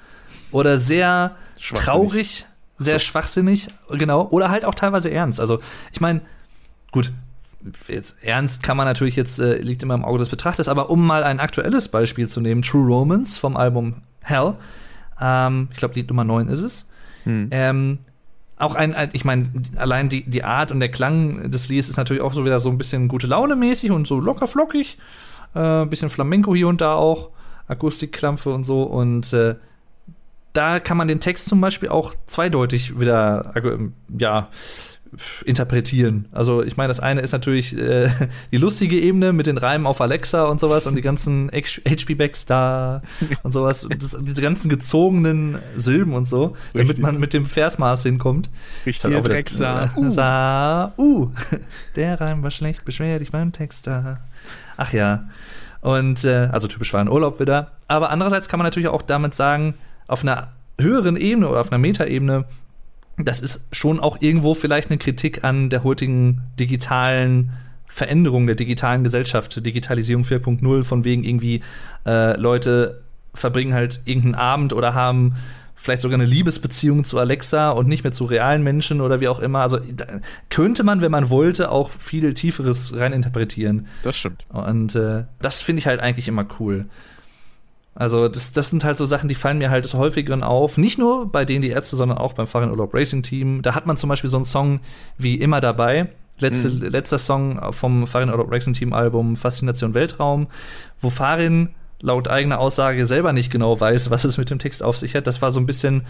oder 0.52 0.78
sehr 0.78 1.36
traurig, 1.58 2.46
sehr 2.78 3.00
so. 3.00 3.06
schwachsinnig, 3.06 3.68
genau, 3.92 4.28
oder 4.30 4.50
halt 4.50 4.66
auch 4.66 4.76
teilweise 4.76 5.12
ernst. 5.12 5.40
Also, 5.40 5.60
ich 5.92 6.02
meine, 6.02 6.22
gut, 6.92 7.12
jetzt 7.88 8.24
ernst 8.24 8.64
kann 8.64 8.78
man 8.78 8.86
natürlich 8.86 9.16
jetzt, 9.16 9.40
äh, 9.40 9.58
liegt 9.58 9.84
immer 9.84 9.94
im 9.94 10.06
Auge 10.06 10.20
des 10.20 10.30
Betrachters, 10.30 10.68
aber 10.68 10.90
um 10.90 11.06
mal 11.06 11.24
ein 11.24 11.40
aktuelles 11.40 11.90
Beispiel 11.90 12.28
zu 12.28 12.42
nehmen, 12.42 12.62
True 12.62 12.88
Romance 12.88 13.38
vom 13.38 13.58
Album 13.58 13.96
Hell, 14.22 14.56
ähm, 15.20 15.68
ich 15.72 15.78
glaube, 15.78 15.96
Lied 15.96 16.10
Nummer 16.10 16.24
9 16.24 16.48
ist 16.48 16.62
es. 16.62 16.88
Hm. 17.24 17.50
Ähm, 17.52 18.00
auch 18.58 18.76
ein, 18.76 18.96
ich 19.14 19.24
meine, 19.24 19.50
allein 19.78 20.10
die, 20.10 20.24
die 20.30 20.44
Art 20.44 20.72
und 20.72 20.80
der 20.82 20.90
Klang 20.90 21.50
des 21.50 21.70
Liedes 21.70 21.90
ist 21.90 21.98
natürlich 21.98 22.22
auch 22.22 22.34
so 22.34 22.46
wieder 22.46 22.60
so 22.60 22.70
ein 22.70 22.78
bisschen 22.78 23.08
gute 23.08 23.28
Laune 23.28 23.56
mäßig 23.56 23.92
und 23.92 24.06
so 24.06 24.20
locker 24.20 24.48
flockig. 24.48 24.98
Äh, 25.54 25.86
bisschen 25.86 26.10
Flamenco 26.10 26.54
hier 26.54 26.68
und 26.68 26.82
da 26.82 26.94
auch, 26.94 27.30
Akustikklampfe 27.68 28.50
und 28.52 28.64
so. 28.64 28.84
Und 28.84 29.32
äh, 29.34 29.56
da 30.54 30.80
kann 30.80 30.98
man 30.98 31.08
den 31.08 31.20
Text 31.20 31.48
zum 31.48 31.62
Beispiel 31.62 31.90
auch 31.90 32.14
zweideutig 32.28 33.00
wieder, 33.00 33.54
ja, 34.18 34.50
interpretieren. 35.46 36.26
Also 36.32 36.64
ich 36.64 36.78
meine, 36.78 36.90
das 36.90 37.00
eine 37.00 37.22
ist 37.22 37.32
natürlich 37.32 37.78
äh, 37.78 38.10
die 38.52 38.58
lustige 38.58 39.00
Ebene 39.00 39.34
mit 39.34 39.48
den 39.48 39.58
Reimen 39.58 39.88
auf 39.88 40.02
Alexa 40.02 40.46
und 40.46 40.60
sowas 40.60 40.88
und 40.88 40.96
die 40.96 41.02
ganzen 41.02 41.50
HP 41.52 42.16
Backs 42.16 42.46
da 42.46 43.02
und 43.44 43.52
sowas, 43.52 43.88
das, 43.98 44.18
diese 44.22 44.42
ganzen 44.42 44.70
gezogenen 44.70 45.60
Silben 45.78 46.14
und 46.14 46.28
so, 46.28 46.56
Richtig. 46.74 46.74
damit 46.74 47.00
man 47.00 47.20
mit 47.20 47.34
dem 47.34 47.46
Versmaß 47.46 48.04
hinkommt. 48.04 48.50
Richtig, 48.86 49.24
Drecksa. 49.24 49.92
Uh. 49.96 50.12
Sa, 50.12 50.94
uh. 50.98 51.30
Der 51.96 52.22
Reim 52.22 52.44
war 52.44 52.52
schlecht, 52.52 52.86
beschwer 52.86 53.20
dich 53.20 53.32
beim 53.32 53.52
Text 53.52 53.88
da. 53.88 54.20
Ach 54.78 54.94
ja. 54.94 55.28
Und 55.82 56.26
äh, 56.26 56.50
also 56.52 56.68
typisch 56.68 56.94
war 56.94 57.02
ein 57.02 57.10
Urlaub 57.10 57.40
wieder. 57.40 57.72
Aber 57.88 58.10
andererseits 58.10 58.50
kann 58.50 58.58
man 58.58 58.66
natürlich 58.66 58.90
auch 58.90 59.02
damit 59.02 59.34
sagen, 59.34 59.76
auf 60.08 60.24
einer 60.24 60.50
höheren 60.80 61.16
Ebene 61.16 61.48
oder 61.48 61.62
auf 61.62 61.72
einer 61.72 61.80
Metaebene, 61.80 62.46
das 63.26 63.42
ist 63.42 63.68
schon 63.72 64.00
auch 64.00 64.18
irgendwo 64.22 64.56
vielleicht 64.56 64.90
eine 64.90 64.98
Kritik 64.98 65.44
an 65.44 65.70
der 65.70 65.84
heutigen 65.84 66.42
digitalen 66.60 67.52
Veränderung 67.86 68.46
der 68.46 68.56
digitalen 68.56 69.04
Gesellschaft, 69.04 69.66
Digitalisierung 69.66 70.24
4.0, 70.24 70.84
von 70.84 71.04
wegen 71.04 71.24
irgendwie 71.24 71.62
äh, 72.06 72.40
Leute 72.40 73.02
verbringen 73.34 73.74
halt 73.74 74.02
irgendeinen 74.06 74.36
Abend 74.36 74.74
oder 74.74 74.94
haben 74.94 75.36
vielleicht 75.76 76.02
sogar 76.02 76.20
eine 76.20 76.28
Liebesbeziehung 76.28 77.04
zu 77.04 77.18
Alexa 77.20 77.70
und 77.70 77.88
nicht 77.88 78.04
mehr 78.04 78.12
zu 78.12 78.26
realen 78.26 78.64
Menschen 78.64 79.00
oder 79.02 79.22
wie 79.22 79.30
auch 79.30 79.40
immer. 79.40 79.60
Also 79.60 79.80
könnte 80.50 80.84
man, 80.84 81.02
wenn 81.02 81.12
man 81.12 81.30
wollte, 81.30 81.72
auch 81.72 81.90
viel 81.90 82.34
Tieferes 82.34 82.98
reininterpretieren. 82.98 83.88
Das 84.04 84.18
stimmt. 84.18 84.46
Und 84.50 84.96
äh, 84.96 85.24
das 85.42 85.62
finde 85.62 85.80
ich 85.80 85.88
halt 85.88 86.02
eigentlich 86.02 86.28
immer 86.28 86.46
cool. 86.60 86.86
Also 88.00 88.30
das, 88.30 88.54
das 88.54 88.70
sind 88.70 88.86
halt 88.86 88.98
so 88.98 89.04
Sachen, 89.04 89.28
die 89.28 89.36
fallen 89.36 89.58
mir 89.58 89.70
halt 89.70 89.84
des 89.84 89.94
Häufigeren 89.94 90.42
auf. 90.42 90.78
Nicht 90.78 90.98
nur 90.98 91.30
bei 91.30 91.44
denen 91.44 91.62
die 91.62 91.70
Ärzte, 91.70 91.98
sondern 91.98 92.18
auch 92.18 92.32
beim 92.32 92.48
Fahrradurlaub 92.48 92.94
Racing 92.94 93.24
Team. 93.24 93.62
Da 93.62 93.76
hat 93.76 93.86
man 93.86 93.98
zum 93.98 94.08
Beispiel 94.08 94.30
so 94.30 94.38
einen 94.38 94.46
Song 94.46 94.80
wie 95.18 95.36
Immer 95.36 95.60
dabei. 95.60 96.08
Letzte, 96.40 96.70
mhm. 96.70 96.84
Letzter 96.84 97.18
Song 97.18 97.60
vom 97.74 98.08
Fahrradurlaub 98.08 98.50
Racing 98.50 98.74
Team 98.74 98.94
Album 98.94 99.36
Faszination 99.36 99.94
Weltraum, 99.94 100.48
wo 101.02 101.10
Farin 101.10 101.72
laut 102.00 102.30
eigener 102.30 102.60
Aussage 102.60 103.06
selber 103.06 103.34
nicht 103.34 103.52
genau 103.52 103.78
weiß, 103.78 104.10
was 104.10 104.24
es 104.24 104.38
mit 104.38 104.50
dem 104.50 104.60
Text 104.60 104.82
auf 104.82 104.98
sich 104.98 105.14
hat. 105.14 105.28
Das 105.28 105.42
war 105.42 105.52
so 105.52 105.60
ein 105.60 105.66
bisschen 105.66 106.04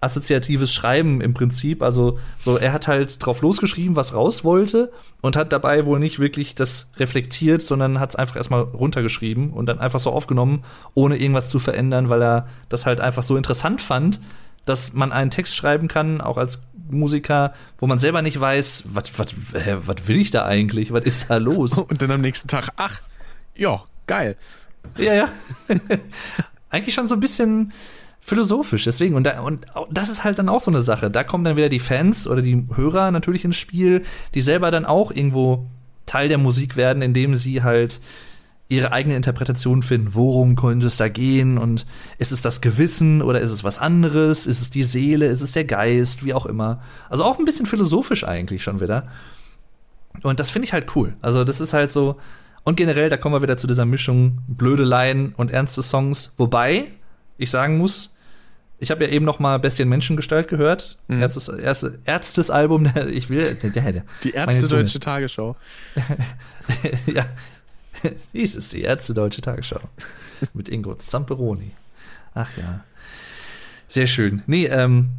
assoziatives 0.00 0.72
Schreiben 0.72 1.20
im 1.20 1.34
Prinzip. 1.34 1.82
Also 1.82 2.18
so, 2.38 2.56
er 2.56 2.72
hat 2.72 2.88
halt 2.88 3.24
drauf 3.24 3.40
losgeschrieben, 3.40 3.96
was 3.96 4.14
raus 4.14 4.44
wollte 4.44 4.92
und 5.20 5.36
hat 5.36 5.52
dabei 5.52 5.86
wohl 5.86 5.98
nicht 5.98 6.18
wirklich 6.18 6.54
das 6.54 6.90
reflektiert, 6.96 7.62
sondern 7.62 8.00
hat 8.00 8.10
es 8.10 8.16
einfach 8.16 8.36
erstmal 8.36 8.62
runtergeschrieben 8.62 9.50
und 9.50 9.66
dann 9.66 9.78
einfach 9.78 10.00
so 10.00 10.10
aufgenommen, 10.10 10.64
ohne 10.94 11.16
irgendwas 11.16 11.48
zu 11.48 11.58
verändern, 11.58 12.08
weil 12.08 12.22
er 12.22 12.48
das 12.68 12.86
halt 12.86 13.00
einfach 13.00 13.22
so 13.22 13.36
interessant 13.36 13.80
fand, 13.80 14.20
dass 14.64 14.92
man 14.92 15.12
einen 15.12 15.30
Text 15.30 15.56
schreiben 15.56 15.88
kann, 15.88 16.20
auch 16.20 16.38
als 16.38 16.64
Musiker, 16.90 17.54
wo 17.78 17.86
man 17.86 17.98
selber 17.98 18.22
nicht 18.22 18.38
weiß, 18.38 18.84
was 18.86 19.12
will 20.06 20.16
ich 20.16 20.30
da 20.30 20.44
eigentlich, 20.44 20.92
was 20.92 21.04
ist 21.04 21.30
da 21.30 21.36
los? 21.36 21.78
Und 21.78 22.02
dann 22.02 22.10
am 22.10 22.20
nächsten 22.20 22.48
Tag, 22.48 22.68
ach, 22.76 23.00
ja, 23.54 23.82
geil. 24.06 24.36
Ja, 24.98 25.14
ja. 25.14 25.28
Eigentlich 26.70 26.94
schon 26.94 27.08
so 27.08 27.14
ein 27.14 27.20
bisschen 27.20 27.72
philosophisch, 28.24 28.84
deswegen. 28.84 29.14
Und, 29.14 29.24
da, 29.24 29.40
und 29.40 29.66
das 29.90 30.08
ist 30.08 30.24
halt 30.24 30.38
dann 30.38 30.48
auch 30.48 30.60
so 30.60 30.70
eine 30.70 30.80
Sache. 30.80 31.10
Da 31.10 31.24
kommen 31.24 31.44
dann 31.44 31.56
wieder 31.56 31.68
die 31.68 31.78
Fans 31.78 32.26
oder 32.26 32.40
die 32.40 32.66
Hörer 32.74 33.10
natürlich 33.10 33.44
ins 33.44 33.56
Spiel, 33.56 34.02
die 34.34 34.40
selber 34.40 34.70
dann 34.70 34.86
auch 34.86 35.10
irgendwo 35.10 35.66
Teil 36.06 36.28
der 36.28 36.38
Musik 36.38 36.76
werden, 36.76 37.02
indem 37.02 37.34
sie 37.34 37.62
halt 37.62 38.00
ihre 38.68 38.92
eigene 38.92 39.14
Interpretation 39.14 39.82
finden. 39.82 40.14
Worum 40.14 40.56
könnte 40.56 40.86
es 40.86 40.96
da 40.96 41.08
gehen? 41.08 41.58
Und 41.58 41.84
ist 42.16 42.32
es 42.32 42.40
das 42.40 42.62
Gewissen 42.62 43.20
oder 43.20 43.40
ist 43.42 43.50
es 43.50 43.62
was 43.62 43.78
anderes? 43.78 44.46
Ist 44.46 44.62
es 44.62 44.70
die 44.70 44.84
Seele? 44.84 45.26
Ist 45.26 45.42
es 45.42 45.52
der 45.52 45.64
Geist? 45.64 46.24
Wie 46.24 46.32
auch 46.32 46.46
immer. 46.46 46.82
Also 47.10 47.24
auch 47.24 47.38
ein 47.38 47.44
bisschen 47.44 47.66
philosophisch 47.66 48.24
eigentlich 48.24 48.62
schon 48.62 48.80
wieder. 48.80 49.08
Und 50.22 50.40
das 50.40 50.48
finde 50.48 50.64
ich 50.64 50.72
halt 50.72 50.96
cool. 50.96 51.14
Also 51.20 51.44
das 51.44 51.60
ist 51.60 51.74
halt 51.74 51.92
so, 51.92 52.16
und 52.64 52.76
generell, 52.76 53.10
da 53.10 53.18
kommen 53.18 53.34
wir 53.34 53.42
wieder 53.42 53.58
zu 53.58 53.66
dieser 53.66 53.84
Mischung 53.84 54.38
blöde 54.48 54.84
Laien 54.84 55.34
und 55.36 55.50
ernste 55.50 55.82
Songs. 55.82 56.32
Wobei 56.38 56.86
ich 57.36 57.50
sagen 57.50 57.76
muss, 57.76 58.13
ich 58.84 58.90
habe 58.90 59.04
ja 59.06 59.10
eben 59.10 59.24
noch 59.24 59.38
mal 59.38 59.58
Bestien 59.58 59.88
Menschengestalt 59.88 60.46
gehört. 60.46 60.98
Mhm. 61.08 61.22
Erstes, 61.22 61.48
erste, 61.48 61.98
Ärztes 62.04 62.50
Album, 62.50 62.86
ich 63.10 63.30
will. 63.30 63.54
Der, 63.54 63.70
der, 63.70 64.02
die 64.22 64.30
Ärzte 64.32 64.68
Deutsche 64.68 65.00
Tagesschau. 65.00 65.56
ja. 67.06 67.24
Dies 68.34 68.54
ist 68.54 68.74
die 68.74 68.82
Ärzte 68.82 69.14
Deutsche 69.14 69.40
Tagesschau. 69.40 69.80
Mit 70.52 70.68
Ingo 70.68 70.94
Zamperoni. 70.96 71.70
Ach 72.34 72.50
ja. 72.58 72.84
Sehr 73.88 74.06
schön. 74.06 74.42
Nee, 74.46 74.66
ähm, 74.66 75.10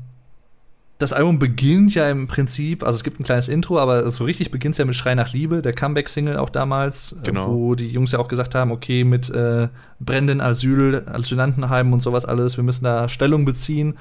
das 0.97 1.11
Album 1.11 1.39
beginnt 1.39 1.93
ja 1.93 2.09
im 2.09 2.27
Prinzip, 2.27 2.83
also 2.83 2.95
es 2.95 3.03
gibt 3.03 3.19
ein 3.19 3.23
kleines 3.23 3.49
Intro, 3.49 3.79
aber 3.79 4.09
so 4.09 4.23
richtig 4.23 4.51
beginnt 4.51 4.75
es 4.75 4.79
ja 4.79 4.85
mit 4.85 4.95
Schrei 4.95 5.13
nach 5.13 5.33
Liebe, 5.33 5.61
der 5.61 5.73
Comeback-Single 5.73 6.37
auch 6.37 6.49
damals, 6.49 7.13
äh, 7.13 7.25
genau. 7.25 7.53
wo 7.53 7.75
die 7.75 7.89
Jungs 7.89 8.13
ja 8.13 8.19
auch 8.19 8.29
gesagt 8.29 8.55
haben, 8.55 8.71
okay, 8.71 9.03
mit 9.03 9.29
äh, 9.29 9.67
brennenden 9.99 10.39
Asyl, 10.39 11.03
Asylantenheimen 11.05 11.91
und 11.91 12.01
sowas 12.01 12.25
alles, 12.25 12.55
wir 12.55 12.63
müssen 12.63 12.85
da 12.85 13.09
Stellung 13.09 13.43
beziehen. 13.43 13.97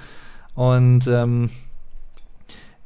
Und 0.55 1.09
ähm, 1.09 1.51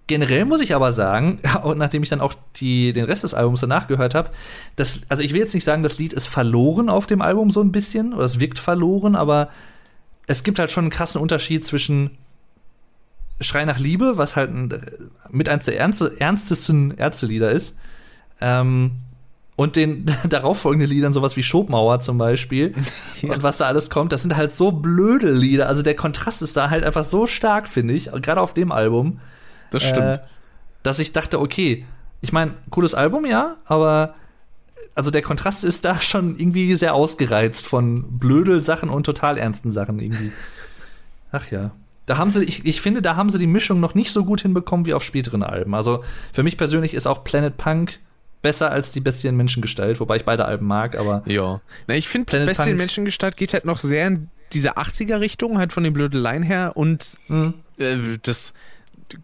generell 0.07 0.47
muss 0.47 0.63
ich 0.63 0.75
aber 0.75 0.91
sagen, 0.91 1.41
und 1.63 1.77
nachdem 1.77 2.03
ich 2.03 2.09
dann 2.09 2.23
auch 2.23 2.33
die, 2.57 2.95
den 2.95 3.05
Rest 3.05 3.25
des 3.25 3.35
Albums 3.35 3.61
danach 3.61 3.89
gehört 3.89 4.15
habe, 4.15 4.31
also 5.11 5.23
ich 5.23 5.35
will 5.35 5.41
jetzt 5.41 5.55
nicht 5.55 5.65
sagen, 5.65 5.83
das 5.83 5.99
Lied 5.99 6.15
ist 6.15 6.29
verloren 6.29 6.89
auf 6.89 7.07
dem 7.07 7.21
Album 7.21 7.51
so 7.51 7.61
ein 7.61 7.73
bisschen, 7.73 8.15
oder 8.15 8.25
es 8.25 8.41
wirkt 8.41 8.59
verloren, 8.59 9.17
aber 9.17 9.51
es 10.27 10.45
gibt 10.45 10.59
halt 10.59 10.73
schon 10.73 10.85
einen 10.85 10.91
krassen 10.91 11.21
Unterschied 11.21 11.63
zwischen 11.67 12.17
Schrei 13.41 13.65
nach 13.65 13.79
Liebe, 13.79 14.17
was 14.17 14.37
halt 14.37 14.51
ein, 14.51 14.83
mit 15.31 15.49
eins 15.49 15.65
der 15.65 15.79
ernste, 15.79 16.21
ernstesten 16.21 16.97
Ärztelieder 16.97 17.51
ist. 17.51 17.77
Ähm, 18.41 18.93
und 19.57 19.75
den 19.75 20.07
darauffolgenden 20.29 20.89
Liedern, 20.89 21.13
sowas 21.13 21.37
wie 21.37 21.43
Schobmauer 21.43 22.01
zum 22.01 22.19
Beispiel, 22.19 22.75
ja. 23.23 23.35
und 23.35 23.43
was 23.43 23.59
da 23.59 23.67
alles 23.67 23.91
kommt, 23.91 24.13
das 24.13 24.23
sind 24.23 24.37
halt 24.37 24.53
so 24.53 24.71
blöde 24.71 25.33
Lieder. 25.33 25.69
Also 25.69 25.83
der 25.83 25.97
Kontrast 25.97 26.43
ist 26.43 26.57
da 26.57 26.71
halt 26.71 26.85
einfach 26.85 27.05
so 27.05 27.27
stark, 27.27 27.69
finde 27.69 27.95
ich, 27.95 28.11
gerade 28.13 28.41
auf 28.41 28.55
dem 28.55 28.73
Album. 28.73 29.21
Das 29.71 29.83
stimmt. 29.83 30.19
Äh, 30.19 30.19
dass 30.83 30.99
ich 30.99 31.13
dachte, 31.13 31.41
okay, 31.41 31.85
ich 32.21 32.33
meine, 32.33 32.55
cooles 32.71 32.95
Album, 32.95 33.27
ja, 33.27 33.57
aber 33.65 34.15
also 34.95 35.11
der 35.11 35.23
Kontrast 35.23 35.65
ist 35.65 35.85
da 35.85 36.01
schon 36.01 36.37
irgendwie 36.37 36.75
sehr 36.75 36.95
ausgereizt 36.95 37.67
von 37.67 38.19
blödel 38.19 38.65
Sachen 38.65 38.89
und 38.89 39.05
total 39.05 39.39
ernsten 39.39 39.71
Sachen 39.71 40.01
irgendwie. 40.01 40.33
Ach 41.31 41.51
ja. 41.51 41.71
Da 42.09 42.17
haben 42.17 42.31
sie, 42.31 42.43
ich, 42.43 42.65
ich 42.65 42.81
finde, 42.81 43.03
da 43.03 43.17
haben 43.17 43.29
sie 43.29 43.39
die 43.39 43.47
Mischung 43.47 43.81
noch 43.81 43.95
nicht 43.95 44.13
so 44.13 44.25
gut 44.25 44.41
hinbekommen 44.41 44.87
wie 44.87 44.95
auf 44.95 45.05
späteren 45.05 45.43
Alben. 45.43 45.75
Also 45.75 46.03
für 46.33 46.43
mich 46.43 46.57
persönlich 46.57 46.95
ist 46.95 47.07
auch 47.07 47.23
Planet 47.23 47.59
Punk 47.59 48.01
besser 48.41 48.71
als 48.71 48.93
die 48.93 49.01
Bestien 49.01 49.37
Menschengestalt, 49.37 50.01
wobei 50.01 50.17
ich 50.17 50.25
beide 50.25 50.47
Alben 50.47 50.67
mag, 50.67 50.99
aber. 50.99 51.23
Ja. 51.27 51.61
Na, 51.87 51.95
ich 51.95 52.09
finde, 52.09 52.47
Bestien 52.47 52.79
Menschengestalt 52.79 53.37
geht 53.37 53.53
halt 53.53 53.67
noch 53.67 53.77
sehr 53.77 54.07
in 54.07 54.31
diese 54.55 54.79
80er-Richtung, 54.79 55.59
halt 55.59 55.75
von 55.75 55.85
den 55.85 55.93
Blödeleien 55.93 56.43
her 56.43 56.73
und 56.77 57.19
mhm. 57.29 57.53
äh, 57.77 57.97
das 58.23 58.55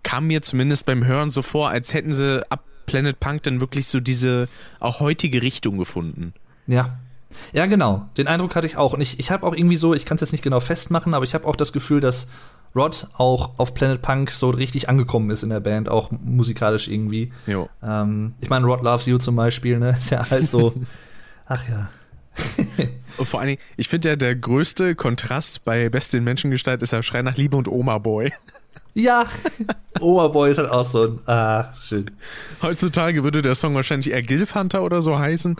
kam 0.02 0.26
mir 0.26 0.42
zumindest 0.42 0.84
beim 0.84 1.06
Hören 1.06 1.30
so 1.30 1.40
vor, 1.40 1.70
als 1.70 1.94
hätten 1.94 2.12
sie 2.12 2.44
ab 2.50 2.64
Planet 2.84 3.18
Punk 3.18 3.44
dann 3.44 3.60
wirklich 3.60 3.86
so 3.86 3.98
diese 3.98 4.46
auch 4.78 5.00
heutige 5.00 5.40
Richtung 5.40 5.78
gefunden. 5.78 6.34
Ja. 6.66 6.98
Ja, 7.52 7.66
genau. 7.66 8.08
Den 8.16 8.26
Eindruck 8.26 8.54
hatte 8.54 8.66
ich 8.66 8.76
auch. 8.76 8.92
Und 8.92 9.00
ich, 9.00 9.18
ich 9.18 9.30
habe 9.30 9.46
auch 9.46 9.54
irgendwie 9.54 9.76
so, 9.76 9.94
ich 9.94 10.04
kann 10.04 10.16
es 10.16 10.20
jetzt 10.20 10.32
nicht 10.32 10.44
genau 10.44 10.60
festmachen, 10.60 11.14
aber 11.14 11.24
ich 11.24 11.34
habe 11.34 11.46
auch 11.46 11.56
das 11.56 11.72
Gefühl, 11.72 12.00
dass 12.00 12.28
Rod 12.74 13.06
auch 13.16 13.58
auf 13.58 13.74
Planet 13.74 14.02
Punk 14.02 14.32
so 14.32 14.50
richtig 14.50 14.88
angekommen 14.88 15.30
ist 15.30 15.42
in 15.42 15.50
der 15.50 15.60
Band, 15.60 15.88
auch 15.88 16.10
musikalisch 16.10 16.88
irgendwie. 16.88 17.32
Jo. 17.46 17.68
Ähm, 17.82 18.34
ich 18.40 18.50
meine, 18.50 18.66
Rod 18.66 18.82
Loves 18.82 19.06
You 19.06 19.18
zum 19.18 19.36
Beispiel, 19.36 19.78
ne? 19.78 19.90
Ist 19.98 20.10
ja 20.10 20.28
halt 20.28 20.50
so. 20.50 20.74
ach 21.46 21.62
ja. 21.68 21.90
Und 23.16 23.28
vor 23.28 23.38
allen 23.38 23.50
Dingen, 23.50 23.62
ich 23.76 23.88
finde 23.88 24.08
ja, 24.08 24.16
der 24.16 24.34
größte 24.34 24.96
Kontrast 24.96 25.64
bei 25.64 25.88
Beste 25.88 26.18
in 26.18 26.24
Menschengestalt 26.24 26.82
ist 26.82 26.92
der 26.92 27.04
Schrei 27.04 27.22
nach 27.22 27.36
Liebe 27.36 27.56
und 27.56 27.68
Oma 27.68 27.98
Boy. 27.98 28.32
Ja, 28.94 29.24
Oberboy 30.00 30.50
ist 30.50 30.58
halt 30.58 30.70
auch 30.70 30.84
so 30.84 31.04
ein. 31.04 31.18
Ah, 31.26 31.74
schön. 31.74 32.10
Heutzutage 32.62 33.24
würde 33.24 33.42
der 33.42 33.56
Song 33.56 33.74
wahrscheinlich 33.74 34.12
eher 34.12 34.22
Gilf 34.22 34.54
Hunter 34.54 34.82
oder 34.82 35.02
so 35.02 35.18
heißen. 35.18 35.56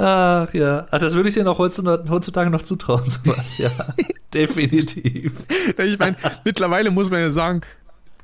Ach 0.00 0.54
ja, 0.54 0.86
Ach, 0.92 0.98
das 1.00 1.14
würde 1.14 1.28
ich 1.28 1.34
dir 1.34 1.42
noch 1.42 1.58
heutzutage 1.58 2.50
noch 2.50 2.62
zutrauen, 2.62 3.02
sowas, 3.10 3.58
ja. 3.58 3.68
Definitiv. 4.34 5.32
Ich 5.76 5.98
meine, 5.98 6.16
mittlerweile 6.44 6.92
muss 6.92 7.10
man 7.10 7.18
ja 7.20 7.30
sagen, 7.32 7.62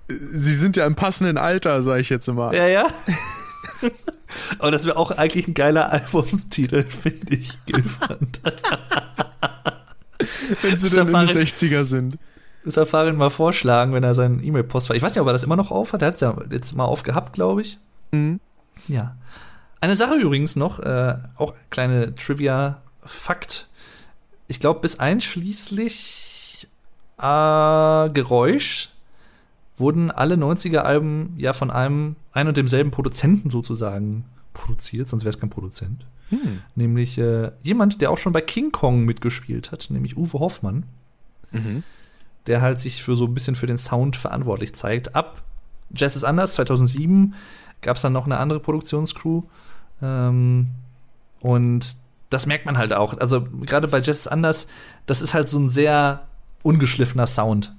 sie 0.09 0.55
sind 0.55 0.77
ja 0.77 0.87
im 0.87 0.95
passenden 0.95 1.37
Alter, 1.37 1.83
sage 1.83 2.01
ich 2.01 2.11
jetzt 2.11 2.29
immer. 2.29 2.55
Ja, 2.55 2.69
ja. 2.69 2.87
Aber 4.61 4.71
das 4.71 4.87
wäre 4.87 4.97
auch 4.97 5.11
eigentlich 5.11 5.49
ein 5.49 5.55
geiler 5.55 5.91
Albumstitel, 5.91 6.85
finde 6.85 7.35
ich. 7.35 7.51
wenn 10.63 10.77
sie 10.77 10.95
dann 10.95 11.09
in 11.09 11.13
den 11.27 11.29
60er 11.29 11.83
sind. 11.83 12.19
Das 12.65 12.77
Erfahren 12.77 13.17
mal 13.17 13.31
vorschlagen, 13.31 13.93
wenn 13.95 14.05
er 14.05 14.15
seinen 14.15 14.45
E-Mail-Post 14.45 14.91
Ich 14.91 15.03
weiß 15.03 15.13
nicht, 15.15 15.21
ob 15.21 15.27
er 15.27 15.33
das 15.33 15.43
immer 15.43 15.57
noch 15.57 15.73
aufhat. 15.73 16.03
Er 16.03 16.09
hat 16.09 16.15
es 16.15 16.21
ja 16.21 16.37
jetzt 16.51 16.77
mal 16.77 16.85
aufgehabt, 16.85 17.33
glaube 17.33 17.63
ich. 17.63 17.79
Mhm. 18.13 18.39
Ja. 18.87 19.17
Eine 19.85 19.97
Sache 19.97 20.15
übrigens 20.15 20.57
noch, 20.57 20.81
äh, 20.81 21.19
auch 21.37 21.53
kleine 21.69 22.15
Trivia-Fakt. 22.15 23.69
Ich 24.49 24.59
glaube, 24.59 24.81
bis 24.81 24.99
einschließlich 24.99 26.69
äh, 27.19 28.09
Geräusch 28.09 28.89
wurden 29.77 30.11
alle 30.11 30.37
90er-Alben 30.37 31.35
ja 31.37 31.53
von 31.53 31.71
einem 31.71 32.17
ein 32.33 32.49
und 32.49 32.57
demselben 32.57 32.93
Produzenten 32.93 33.51
sozusagen 33.51 34.25
produziert, 34.55 35.07
sonst 35.07 35.25
wäre 35.25 35.35
es 35.35 35.39
kein 35.39 35.51
Produzent. 35.51 36.07
Hm. 36.31 36.63
Nämlich 36.75 37.19
äh, 37.19 37.51
jemand, 37.61 38.01
der 38.01 38.11
auch 38.11 38.17
schon 38.17 38.33
bei 38.33 38.41
King 38.41 38.73
Kong 38.73 39.05
mitgespielt 39.05 39.71
hat, 39.71 39.89
nämlich 39.91 40.17
Uwe 40.17 40.39
Hoffmann. 40.39 40.85
Mhm. 41.53 41.83
Der 42.47 42.63
halt 42.63 42.79
sich 42.79 43.03
für 43.03 43.17
so 43.17 43.27
ein 43.27 43.35
bisschen 43.35 43.55
für 43.55 43.67
den 43.67 43.77
Sound 43.77 44.17
verantwortlich 44.17 44.75
zeigt. 44.75 45.15
Ab 45.15 45.43
Jazz 45.95 46.17
ist 46.17 46.25
anders, 46.25 46.55
2007 46.55 47.35
gab 47.83 47.97
es 47.97 48.03
dann 48.03 48.15
noch 48.15 48.25
eine 48.25 48.39
andere 48.39 48.61
Produktionscrew. 48.61 49.43
Ähm, 50.05 50.69
und 51.41 51.97
das 52.31 52.47
merkt 52.47 52.67
man 52.67 52.77
halt 52.79 52.93
auch. 52.93 53.17
Also 53.19 53.43
gerade 53.43 53.89
bei 53.89 53.99
ist 54.01 54.27
anders, 54.27 54.69
das 55.07 55.23
ist 55.23 55.35
halt 55.35 55.49
so 55.49 55.59
ein 55.59 55.69
sehr 55.69 56.23
ungeschliffener 56.63 57.27
Sound 57.27 57.73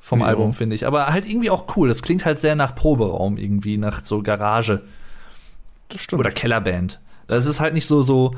vom 0.00 0.20
Ja. 0.20 0.26
Album, 0.26 0.52
finde 0.52 0.76
ich. 0.76 0.86
Aber 0.86 1.08
halt 1.08 1.26
irgendwie 1.26 1.50
auch 1.50 1.76
cool. 1.76 1.88
Das 1.88 2.02
klingt 2.02 2.24
halt 2.24 2.38
sehr 2.38 2.54
nach 2.54 2.74
Proberaum 2.74 3.36
irgendwie, 3.36 3.76
nach 3.78 4.04
so 4.04 4.22
Garage 4.22 4.82
Das 5.88 6.00
stimmt. 6.00 6.20
oder 6.20 6.30
Kellerband. 6.30 7.00
Das 7.26 7.46
ist 7.46 7.60
halt 7.60 7.74
nicht 7.74 7.86
so, 7.86 8.02
so. 8.02 8.34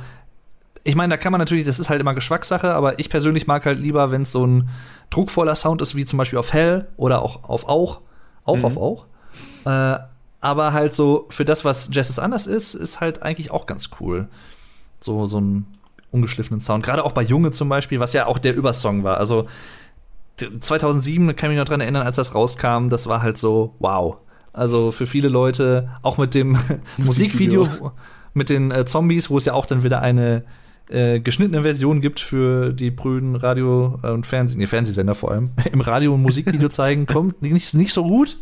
Ich 0.83 0.95
meine, 0.97 1.11
da 1.13 1.17
kann 1.19 1.31
man 1.33 1.39
natürlich, 1.41 1.67
das 1.67 1.79
ist 1.79 1.91
halt 1.91 2.01
immer 2.01 2.15
Geschmackssache, 2.15 2.73
aber 2.75 2.99
ich 2.99 3.11
persönlich 3.11 3.47
mag 3.47 3.67
halt 3.67 3.79
lieber, 3.79 4.11
wenn 4.11 4.23
es 4.23 4.33
so 4.33 4.47
ein 4.47 4.71
druckvoller 5.11 5.55
Sound 5.55 5.83
ist, 5.83 5.95
wie 5.95 6.07
zum 6.07 6.17
Beispiel 6.17 6.39
auf 6.39 6.53
Hell 6.55 6.89
oder 6.97 7.21
auch 7.23 7.45
auf 7.45 7.69
Auch. 7.69 8.01
Auch 8.45 8.57
Mhm. 8.57 8.65
auf 8.65 8.77
Auch. 8.79 9.07
Äh, 9.67 9.99
aber 10.41 10.73
halt 10.73 10.95
so, 10.95 11.27
für 11.31 11.45
das, 11.45 11.65
was 11.65 11.91
Jazz 11.93 12.11
ist 12.11 12.19
anders 12.19 12.47
ist, 12.47 12.75
ist 12.75 13.01
halt 13.01 13.23
eigentlich 13.23 13.51
auch 13.51 13.67
ganz 13.67 13.91
cool. 14.01 14.29
So, 15.01 15.25
so 15.27 15.39
einen 15.39 15.67
ungeschliffenen 16.11 16.61
Sound. 16.61 16.85
Gerade 16.85 17.05
auch 17.05 17.13
bei 17.13 17.23
Junge 17.23 17.51
zum 17.51 17.69
Beispiel, 17.69 18.01
was 18.01 18.13
ja 18.13 18.27
auch 18.27 18.39
der 18.39 18.55
Übersong 18.55 19.05
war. 19.05 19.19
Also 19.19 19.45
2007 20.61 21.37
kann 21.37 21.51
ich 21.51 21.57
mich 21.57 21.59
noch 21.59 21.69
dran 21.69 21.81
erinnern, 21.81 22.07
als 22.07 22.17
das 22.17 22.35
rauskam, 22.35 22.89
das 22.89 23.07
war 23.07 23.23
halt 23.23 23.39
so, 23.39 23.75
wow. 23.79 24.17
Also 24.53 24.91
für 24.91 25.07
viele 25.07 25.29
Leute, 25.29 25.91
auch 26.03 26.19
mit 26.19 26.35
dem 26.35 26.59
Musikvideo, 26.97 27.69
mit 28.35 28.49
den 28.49 28.71
äh, 28.71 28.85
Zombies, 28.85 29.31
wo 29.31 29.39
es 29.39 29.45
ja 29.45 29.53
auch 29.53 29.67
dann 29.67 29.85
wieder 29.85 30.01
eine 30.01 30.45
äh, 30.89 31.21
geschnittene 31.21 31.63
Version 31.63 32.01
gibt 32.01 32.19
für 32.21 32.73
die 32.73 32.91
prüden 32.91 33.37
Radio- 33.37 34.01
äh, 34.03 34.11
und 34.11 34.27
Fernseh 34.27 34.59
nee, 34.59 34.67
Fernsehsender 34.67 35.15
vor 35.15 35.31
allem, 35.31 35.51
im 35.73 35.81
Radio- 35.81 36.15
und 36.15 36.23
Musikvideo 36.23 36.69
zeigen, 36.71 37.07
kommt 37.07 37.43
nicht, 37.43 37.75
nicht 37.75 37.93
so 37.93 38.05
gut. 38.05 38.39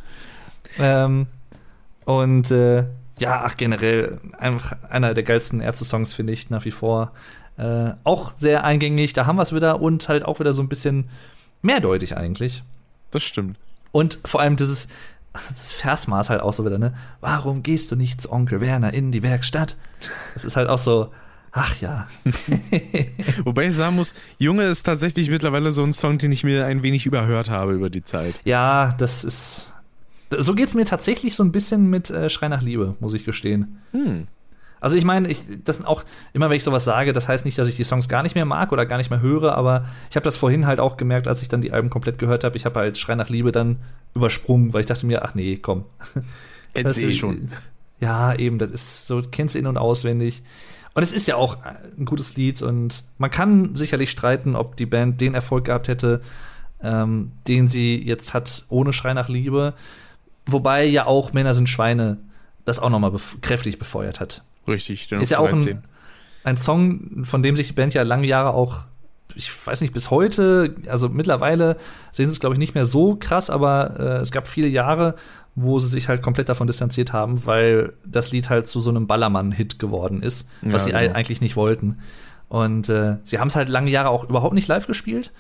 Ähm, 0.79 1.27
und 2.09 2.51
äh, 2.51 2.87
ja, 3.19 3.43
ach, 3.45 3.59
generell 3.59 4.19
einfach 4.39 4.75
einer 4.89 5.13
der 5.13 5.25
geilsten 5.25 5.61
Ärzte-Songs, 5.61 6.15
finde 6.15 6.33
ich, 6.33 6.49
nach 6.49 6.65
wie 6.65 6.71
vor. 6.71 7.13
Äh, 7.59 7.91
auch 8.03 8.33
sehr 8.35 8.65
eingängig, 8.65 9.13
da 9.13 9.27
haben 9.27 9.37
wir 9.37 9.43
es 9.43 9.55
wieder 9.55 9.83
und 9.83 10.09
halt 10.09 10.25
auch 10.25 10.41
wieder 10.41 10.55
so 10.55 10.63
ein 10.63 10.71
bisschen 10.71 11.11
mehrdeutig 11.61 12.17
eigentlich. 12.17 12.63
Das 13.11 13.25
stimmt. 13.25 13.59
Und 13.93 14.21
vor 14.25 14.41
allem 14.41 14.57
dieses, 14.57 14.89
das 15.35 15.75
Versmaß 15.75 16.31
halt 16.31 16.41
auch 16.41 16.55
so 16.55 16.65
wieder, 16.65 16.79
ne? 16.79 16.95
Warum 17.21 17.63
gehst 17.63 17.93
du 17.93 17.97
nicht 17.97 18.23
zu 18.23 18.33
Onkel 18.33 18.63
Werner 18.63 18.95
in 18.95 19.13
die 19.13 19.23
Werkstatt? 19.23 19.77
Das 20.33 20.47
ist 20.47 20.57
halt 20.57 20.71
auch 20.71 20.79
so, 20.79 21.13
ach 21.53 21.79
ja. 21.83 22.09
Wobei 23.45 23.67
ich 23.67 23.75
sagen 23.75 23.97
muss, 23.97 24.15
Junge 24.39 24.63
ist 24.63 24.85
tatsächlich 24.85 25.29
mittlerweile 25.29 25.71
so 25.73 25.85
ein 25.85 25.93
Song, 25.93 26.17
den 26.17 26.33
ich 26.33 26.43
mir 26.43 26.65
ein 26.65 26.83
wenig 26.83 27.05
überhört 27.05 27.51
habe 27.51 27.75
über 27.75 27.91
die 27.91 28.03
Zeit. 28.03 28.35
Ja, 28.45 28.95
das 28.97 29.25
ist. 29.25 29.75
So 30.31 30.55
geht's 30.55 30.75
mir 30.75 30.85
tatsächlich 30.85 31.35
so 31.35 31.43
ein 31.43 31.53
bisschen 31.53 31.89
mit 31.89 32.11
äh, 32.11 32.29
Schrei 32.29 32.49
nach 32.49 32.63
Liebe, 32.63 32.97
muss 33.01 33.15
ich 33.15 33.25
gestehen. 33.25 33.79
Hm. 33.93 34.27
Also 34.81 34.97
ich 34.97 35.05
meine, 35.05 35.29
ich, 35.29 35.43
das 35.65 35.77
sind 35.77 35.87
auch, 35.87 36.05
immer 36.33 36.51
wenn 36.51 36.57
ich 36.57 36.65
sowas 36.65 36.85
sage, 36.85 37.13
das 37.13 37.29
heißt 37.29 37.45
nicht, 37.45 37.59
dass 37.59 37.69
ich 37.69 37.77
die 37.77 37.85
Songs 37.85 38.09
gar 38.09 38.23
nicht 38.23 38.35
mehr 38.35 38.45
mag 38.45 38.71
oder 38.71 38.87
gar 38.87 38.99
nicht 38.99 39.11
mehr 39.11 39.21
höre, 39.21 39.57
aber 39.57 39.87
ich 40.11 40.17
habe 40.17 40.25
das 40.25 40.37
vorhin 40.37 40.67
halt 40.67 40.79
auch 40.79 40.97
gemerkt, 40.97 41.27
als 41.27 41.43
ich 41.43 41.49
dann 41.49 41.63
die 41.63 41.73
Alben 41.73 41.91
komplett 41.91 42.19
gehört 42.19 42.45
habe. 42.45 42.57
Ich 42.57 42.65
habe 42.65 42.79
halt 42.79 42.99
Schrei 42.99 43.17
nach 43.17 43.29
Liebe 43.29 43.51
dann 43.51 43.79
übersprungen, 44.15 44.73
weil 44.73 44.83
ich 44.83 44.87
dachte 44.87 45.07
mir, 45.07 45.25
ach 45.25 45.35
nee, 45.35 45.57
komm. 45.57 45.85
Du, 46.75 46.83
eh 46.83 47.15
schon. 47.15 47.49
Ja, 47.99 48.35
eben, 48.35 48.59
das 48.59 48.71
ist 48.71 49.07
so, 49.09 49.23
kennst 49.29 49.55
du 49.55 49.59
in- 49.59 49.67
und 49.67 49.79
auswendig. 49.79 50.45
Und 50.95 51.03
es 51.03 51.13
ist 51.13 51.27
ja 51.27 51.37
auch 51.37 51.57
ein 51.99 52.05
gutes 52.05 52.37
Lied 52.37 52.63
und 52.63 53.05
man 53.17 53.31
kann 53.31 53.75
sicherlich 53.75 54.11
streiten, 54.11 54.55
ob 54.55 54.77
die 54.77 54.87
Band 54.87 55.21
den 55.21 55.35
Erfolg 55.35 55.65
gehabt 55.65 55.89
hätte, 55.89 56.21
ähm, 56.83 57.33
den 57.49 57.69
sie 57.69 58.01
jetzt 58.01 58.35
hat 58.35 58.65
ohne 58.69 58.93
Schrei 58.93 59.15
nach 59.15 59.29
Liebe. 59.29 59.75
Wobei 60.49 60.85
ja 60.85 61.07
auch 61.07 61.33
Männer 61.33 61.55
sind 61.55 61.69
Schweine 61.69 62.19
das 62.65 62.81
auch 62.81 62.91
nochmal 62.91 63.13
bef 63.13 63.39
kräftig 63.41 63.79
befeuert 63.79 64.19
hat. 64.21 64.43
Richtig. 64.67 65.11
Ist 65.13 65.31
ja 65.31 65.39
auch 65.39 65.49
13. 65.49 65.77
ein, 65.79 65.83
ein 66.45 66.57
Song, 66.57 67.25
von 67.25 67.43
dem 67.43 67.57
sich 67.57 67.69
die 67.69 67.73
Band 67.73 67.95
ja 67.95 68.03
lange 68.03 68.27
Jahre 68.27 68.51
auch, 68.53 68.85
ich 69.35 69.51
weiß 69.67 69.81
nicht, 69.81 69.95
bis 69.95 70.11
heute, 70.11 70.75
also 70.89 71.09
mittlerweile 71.09 71.77
sehen 72.13 72.29
sie 72.29 72.35
es, 72.35 72.41
glaube 72.41 72.55
ich, 72.55 72.59
nicht 72.59 72.75
mehr 72.75 72.85
so 72.87 73.17
krass, 73.17 73.49
aber 73.51 73.99
äh, 73.99 74.03
es 74.21 74.33
gab 74.33 74.49
viele 74.49 74.69
Jahre, 74.69 75.15
wo 75.55 75.79
sie 75.79 75.87
sich 75.89 76.09
halt 76.09 76.23
komplett 76.23 76.49
davon 76.49 76.67
distanziert 76.67 77.13
haben, 77.13 77.47
weil 77.47 77.93
das 78.05 78.31
Lied 78.33 78.51
halt 78.51 78.67
zu 78.69 78.81
so 78.81 78.91
einem 78.91 79.07
Ballermann-Hit 79.07 79.79
geworden 79.79 80.23
ist, 80.23 80.49
was 80.63 80.73
Ja, 80.73 80.79
sie 80.79 80.91
genau. 80.91 80.99
ei- 81.01 81.15
eigentlich 81.15 81.41
nicht 81.41 81.57
wollten. 81.57 81.99
Und 82.49 82.89
äh, 82.89 83.17
sie 83.25 83.39
haben 83.39 83.49
es 83.49 83.57
halt 83.57 83.69
lange 83.69 83.91
Jahre 83.91 84.09
auch 84.11 84.29
überhaupt 84.29 84.55
nicht 84.55 84.69
live 84.69 84.87
gespielt. 84.87 85.33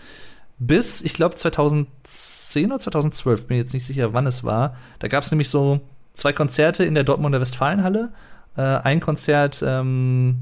Bis, 0.58 1.02
ich 1.02 1.14
glaube, 1.14 1.36
2010 1.36 2.66
oder 2.66 2.78
2012, 2.78 3.46
bin 3.46 3.56
jetzt 3.56 3.74
nicht 3.74 3.86
sicher, 3.86 4.12
wann 4.12 4.26
es 4.26 4.42
war. 4.42 4.76
Da 4.98 5.08
gab 5.08 5.22
es 5.22 5.30
nämlich 5.30 5.48
so 5.48 5.80
zwei 6.14 6.32
Konzerte 6.32 6.84
in 6.84 6.94
der 6.94 7.04
Dortmunder 7.04 7.40
Westfalenhalle. 7.40 8.10
Äh, 8.56 8.62
ein 8.62 9.00
Konzert 9.00 9.62
ähm, 9.64 10.40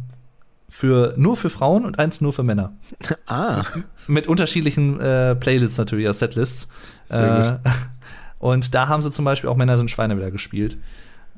für, 0.69 1.15
nur 1.17 1.37
für 1.37 1.51
Frauen 1.51 1.85
und 1.85 1.99
eins 1.99 2.21
nur 2.21 2.33
für 2.33 2.43
Männer. 2.43 2.73
Ah. 3.29 3.65
Mit 4.07 4.29
unterschiedlichen 4.29 5.01
äh, 5.01 5.35
Playlists 5.35 5.79
natürlich, 5.79 6.09
aus 6.09 6.21
Setlists. 6.21 6.69
Sehr 7.07 7.61
Äh, 7.65 7.69
und 8.39 8.75
da 8.75 8.87
haben 8.87 9.03
sie 9.03 9.11
zum 9.11 9.25
Beispiel 9.25 9.51
auch 9.51 9.57
Männer 9.57 9.77
sind 9.79 9.91
Schweine 9.91 10.17
wieder 10.17 10.31
gespielt. 10.31 10.79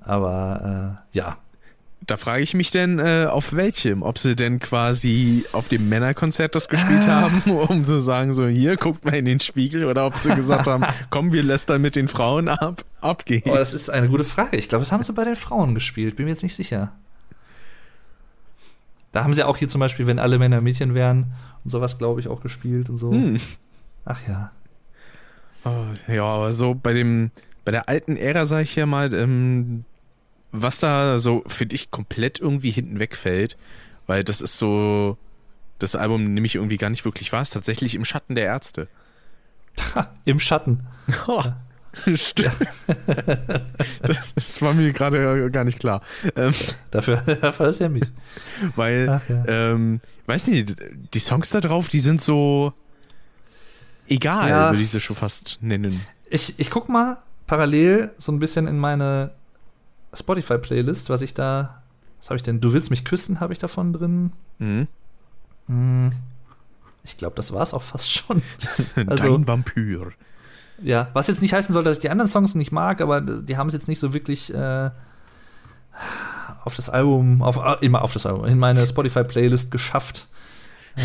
Aber 0.02 1.00
äh, 1.12 1.16
ja. 1.16 1.38
Da 2.08 2.16
frage 2.16 2.42
ich 2.42 2.54
mich 2.54 2.70
denn, 2.70 2.98
äh, 2.98 3.26
auf 3.30 3.52
welchem? 3.52 4.02
Ob 4.02 4.16
sie 4.18 4.34
denn 4.34 4.60
quasi 4.60 5.44
auf 5.52 5.68
dem 5.68 5.90
Männerkonzert 5.90 6.54
das 6.54 6.68
gespielt 6.70 7.06
Ah. 7.06 7.20
haben, 7.30 7.42
um 7.68 7.84
zu 7.84 7.98
sagen, 8.00 8.32
so 8.32 8.46
hier, 8.46 8.78
guckt 8.78 9.04
mal 9.04 9.14
in 9.14 9.26
den 9.26 9.40
Spiegel, 9.40 9.84
oder 9.84 10.06
ob 10.06 10.16
sie 10.16 10.34
gesagt 10.34 10.66
haben, 10.66 10.84
komm, 11.10 11.34
wir 11.34 11.42
lästern 11.42 11.82
mit 11.82 11.96
den 11.96 12.08
Frauen 12.08 12.48
ab, 12.48 12.82
ab 13.02 13.26
geht's. 13.26 13.46
Oh, 13.46 13.54
das 13.54 13.74
ist 13.74 13.90
eine 13.90 14.08
gute 14.08 14.24
Frage. 14.24 14.56
Ich 14.56 14.70
glaube, 14.70 14.82
das 14.84 14.90
haben 14.90 15.02
sie 15.02 15.12
bei 15.12 15.24
den 15.24 15.36
Frauen 15.36 15.74
gespielt. 15.74 16.16
Bin 16.16 16.24
mir 16.24 16.30
jetzt 16.32 16.42
nicht 16.42 16.56
sicher. 16.56 16.92
Da 19.12 19.22
haben 19.22 19.34
sie 19.34 19.44
auch 19.44 19.58
hier 19.58 19.68
zum 19.68 19.80
Beispiel, 19.80 20.06
wenn 20.06 20.18
alle 20.18 20.38
Männer 20.38 20.62
Mädchen 20.62 20.94
wären 20.94 21.32
und 21.62 21.70
sowas, 21.70 21.98
glaube 21.98 22.20
ich, 22.20 22.28
auch 22.28 22.40
gespielt 22.40 22.88
und 22.88 22.96
so. 22.96 23.12
Hm. 23.12 23.38
Ach 24.06 24.20
ja. 24.26 24.50
Oh, 25.64 25.84
ja, 26.10 26.24
aber 26.24 26.54
so 26.54 26.74
bei 26.74 26.94
dem, 26.94 27.30
bei 27.66 27.70
der 27.72 27.86
alten 27.90 28.16
Ära, 28.16 28.46
sag 28.46 28.62
ich 28.62 28.76
ja 28.76 28.86
mal, 28.86 29.12
ähm, 29.12 29.84
was 30.52 30.78
da 30.78 31.18
so, 31.18 31.44
finde 31.46 31.74
ich, 31.74 31.90
komplett 31.90 32.40
irgendwie 32.40 32.70
hinten 32.70 32.98
wegfällt, 32.98 33.56
weil 34.06 34.24
das 34.24 34.40
ist 34.40 34.58
so, 34.58 35.18
das 35.78 35.94
Album 35.94 36.34
nämlich 36.34 36.54
irgendwie 36.54 36.78
gar 36.78 36.90
nicht 36.90 37.04
wirklich 37.04 37.32
war, 37.32 37.42
ist 37.42 37.52
tatsächlich 37.52 37.94
im 37.94 38.04
Schatten 38.04 38.34
der 38.34 38.44
Ärzte. 38.44 38.88
Ha, 39.94 40.14
Im 40.24 40.40
Schatten. 40.40 40.86
Oh, 41.26 41.42
Stimmt. 42.14 42.52
das, 44.02 44.34
das, 44.34 44.62
war 44.62 44.74
mir 44.74 44.92
gerade 44.92 45.50
gar 45.50 45.64
nicht 45.64 45.80
klar. 45.80 46.02
Ähm, 46.36 46.52
dafür, 46.90 47.16
dafür 47.40 47.68
ist 47.68 47.80
ja 47.80 47.88
mich. 47.88 48.04
Weil, 48.76 49.08
Ach, 49.08 49.28
ja. 49.28 49.44
ähm, 49.46 50.00
weiß 50.26 50.48
nicht, 50.48 50.76
die 51.14 51.18
Songs 51.18 51.48
da 51.48 51.60
drauf, 51.60 51.88
die 51.88 52.00
sind 52.00 52.20
so 52.20 52.74
egal, 54.06 54.50
ja. 54.50 54.70
würde 54.70 54.82
ich 54.82 54.90
sie 54.90 55.00
schon 55.00 55.16
fast 55.16 55.58
nennen. 55.60 56.00
Ich, 56.28 56.58
ich 56.58 56.70
guck 56.70 56.88
mal 56.88 57.18
parallel 57.46 58.10
so 58.18 58.32
ein 58.32 58.38
bisschen 58.38 58.66
in 58.66 58.78
meine 58.78 59.30
Spotify-Playlist, 60.14 61.10
was 61.10 61.22
ich 61.22 61.34
da. 61.34 61.82
Was 62.18 62.30
habe 62.30 62.36
ich 62.36 62.42
denn? 62.42 62.60
Du 62.60 62.72
willst 62.72 62.90
mich 62.90 63.04
küssen, 63.04 63.40
habe 63.40 63.52
ich 63.52 63.58
davon 63.58 63.92
drin. 63.92 64.32
Mhm. 64.58 64.88
Hm. 65.66 66.12
Ich 67.04 67.16
glaube, 67.16 67.36
das 67.36 67.52
war 67.52 67.62
es 67.62 67.72
auch 67.72 67.82
fast 67.82 68.12
schon. 68.12 68.42
Also, 69.06 69.36
Dein 69.36 69.46
Vampir. 69.46 70.12
Ja, 70.82 71.08
was 71.12 71.26
jetzt 71.26 71.42
nicht 71.42 71.52
heißen 71.52 71.72
soll, 71.72 71.84
dass 71.84 71.96
ich 71.98 72.02
die 72.02 72.10
anderen 72.10 72.28
Songs 72.28 72.54
nicht 72.54 72.72
mag, 72.72 73.00
aber 73.00 73.20
die 73.20 73.56
haben 73.56 73.68
es 73.68 73.74
jetzt 73.74 73.88
nicht 73.88 73.98
so 73.98 74.12
wirklich 74.12 74.52
äh, 74.54 74.90
auf 76.64 76.76
das 76.76 76.88
Album, 76.88 77.42
auf, 77.42 77.56
äh, 77.56 77.84
immer 77.84 78.02
auf 78.02 78.12
das 78.12 78.26
Album, 78.26 78.44
in 78.44 78.58
meine 78.58 78.86
Spotify-Playlist 78.86 79.70
geschafft. 79.70 80.28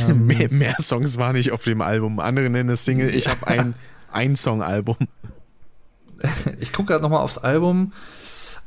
Ähm, 0.09 0.25
mehr, 0.25 0.51
mehr, 0.51 0.75
Songs 0.81 1.19
waren 1.19 1.35
nicht 1.35 1.51
auf 1.51 1.65
dem 1.65 1.79
Album. 1.79 2.19
Andere 2.19 2.49
nennen 2.49 2.71
es 2.71 2.83
Single. 2.83 3.13
Ich 3.13 3.27
habe 3.27 3.45
ein, 3.45 3.75
ein 4.11 4.35
Song-Album. 4.35 4.95
ich 6.59 6.73
gucke 6.73 6.93
gerade 6.93 7.03
nochmal 7.03 7.21
aufs 7.21 7.37
Album. 7.37 7.93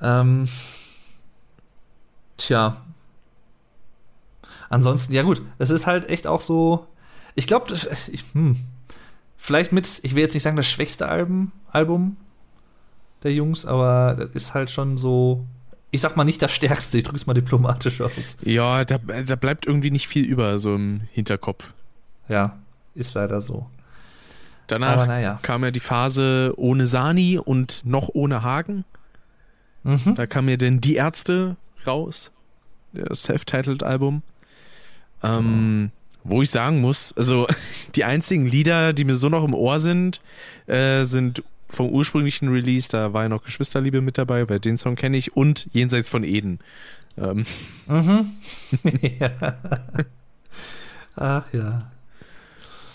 Ähm, 0.00 0.48
tja. 2.36 2.82
Ansonsten, 4.68 5.12
ja 5.12 5.22
gut, 5.22 5.42
es 5.58 5.70
ist 5.70 5.86
halt 5.86 6.08
echt 6.08 6.26
auch 6.26 6.40
so. 6.40 6.86
Ich 7.34 7.46
glaube, 7.46 7.74
hm, 8.32 8.56
vielleicht 9.36 9.72
mit, 9.72 10.00
ich 10.02 10.14
will 10.14 10.22
jetzt 10.22 10.34
nicht 10.34 10.42
sagen, 10.42 10.56
das 10.56 10.66
schwächste 10.66 11.08
Album, 11.08 11.52
Album 11.70 12.16
der 13.22 13.32
Jungs, 13.32 13.66
aber 13.66 14.14
das 14.18 14.30
ist 14.34 14.54
halt 14.54 14.70
schon 14.70 14.96
so. 14.96 15.44
Ich 15.92 16.00
sag 16.00 16.16
mal 16.16 16.24
nicht 16.24 16.42
das 16.42 16.52
stärkste, 16.52 16.98
ich 16.98 17.04
drück's 17.04 17.26
mal 17.26 17.34
diplomatisch 17.34 18.00
aus. 18.00 18.38
Ja, 18.42 18.84
da, 18.84 18.98
da 18.98 19.36
bleibt 19.36 19.66
irgendwie 19.66 19.90
nicht 19.90 20.08
viel 20.08 20.24
über, 20.24 20.58
so 20.58 20.74
im 20.74 21.02
Hinterkopf. 21.12 21.72
Ja, 22.28 22.58
ist 22.94 23.14
leider 23.14 23.40
so. 23.40 23.70
Danach 24.66 25.06
ja. 25.06 25.38
kam 25.42 25.62
ja 25.62 25.70
die 25.70 25.80
Phase 25.80 26.52
ohne 26.56 26.86
Sani 26.86 27.38
und 27.38 27.86
noch 27.86 28.10
ohne 28.12 28.42
Hagen. 28.42 28.84
Mhm. 29.86 30.16
Da 30.16 30.26
kam 30.26 30.46
mir 30.46 30.58
denn 30.58 30.80
Die 30.80 30.96
Ärzte 30.96 31.56
raus, 31.86 32.32
das 32.92 33.22
Self-Titled 33.22 33.82
Album. 33.82 34.22
Ähm, 35.22 35.92
wo 36.24 36.42
ich 36.42 36.50
sagen 36.50 36.80
muss, 36.80 37.14
also 37.16 37.46
die 37.94 38.04
einzigen 38.04 38.46
Lieder, 38.46 38.92
die 38.92 39.04
mir 39.04 39.14
so 39.14 39.28
noch 39.28 39.44
im 39.44 39.54
Ohr 39.54 39.78
sind, 39.78 40.20
äh, 40.66 41.04
sind 41.04 41.42
vom 41.68 41.88
ursprünglichen 41.88 42.48
Release, 42.48 42.88
da 42.90 43.12
war 43.12 43.22
ja 43.24 43.28
noch 43.28 43.44
Geschwisterliebe 43.44 44.00
mit 44.00 44.18
dabei, 44.18 44.48
weil 44.48 44.60
den 44.60 44.76
Song 44.76 44.96
kenne 44.96 45.16
ich, 45.16 45.36
und 45.36 45.68
Jenseits 45.72 46.08
von 46.08 46.24
Eden. 46.24 46.58
Ähm. 47.16 47.46
Mhm. 47.86 48.32
ja. 49.20 49.56
Ach 51.14 51.52
ja. 51.52 51.78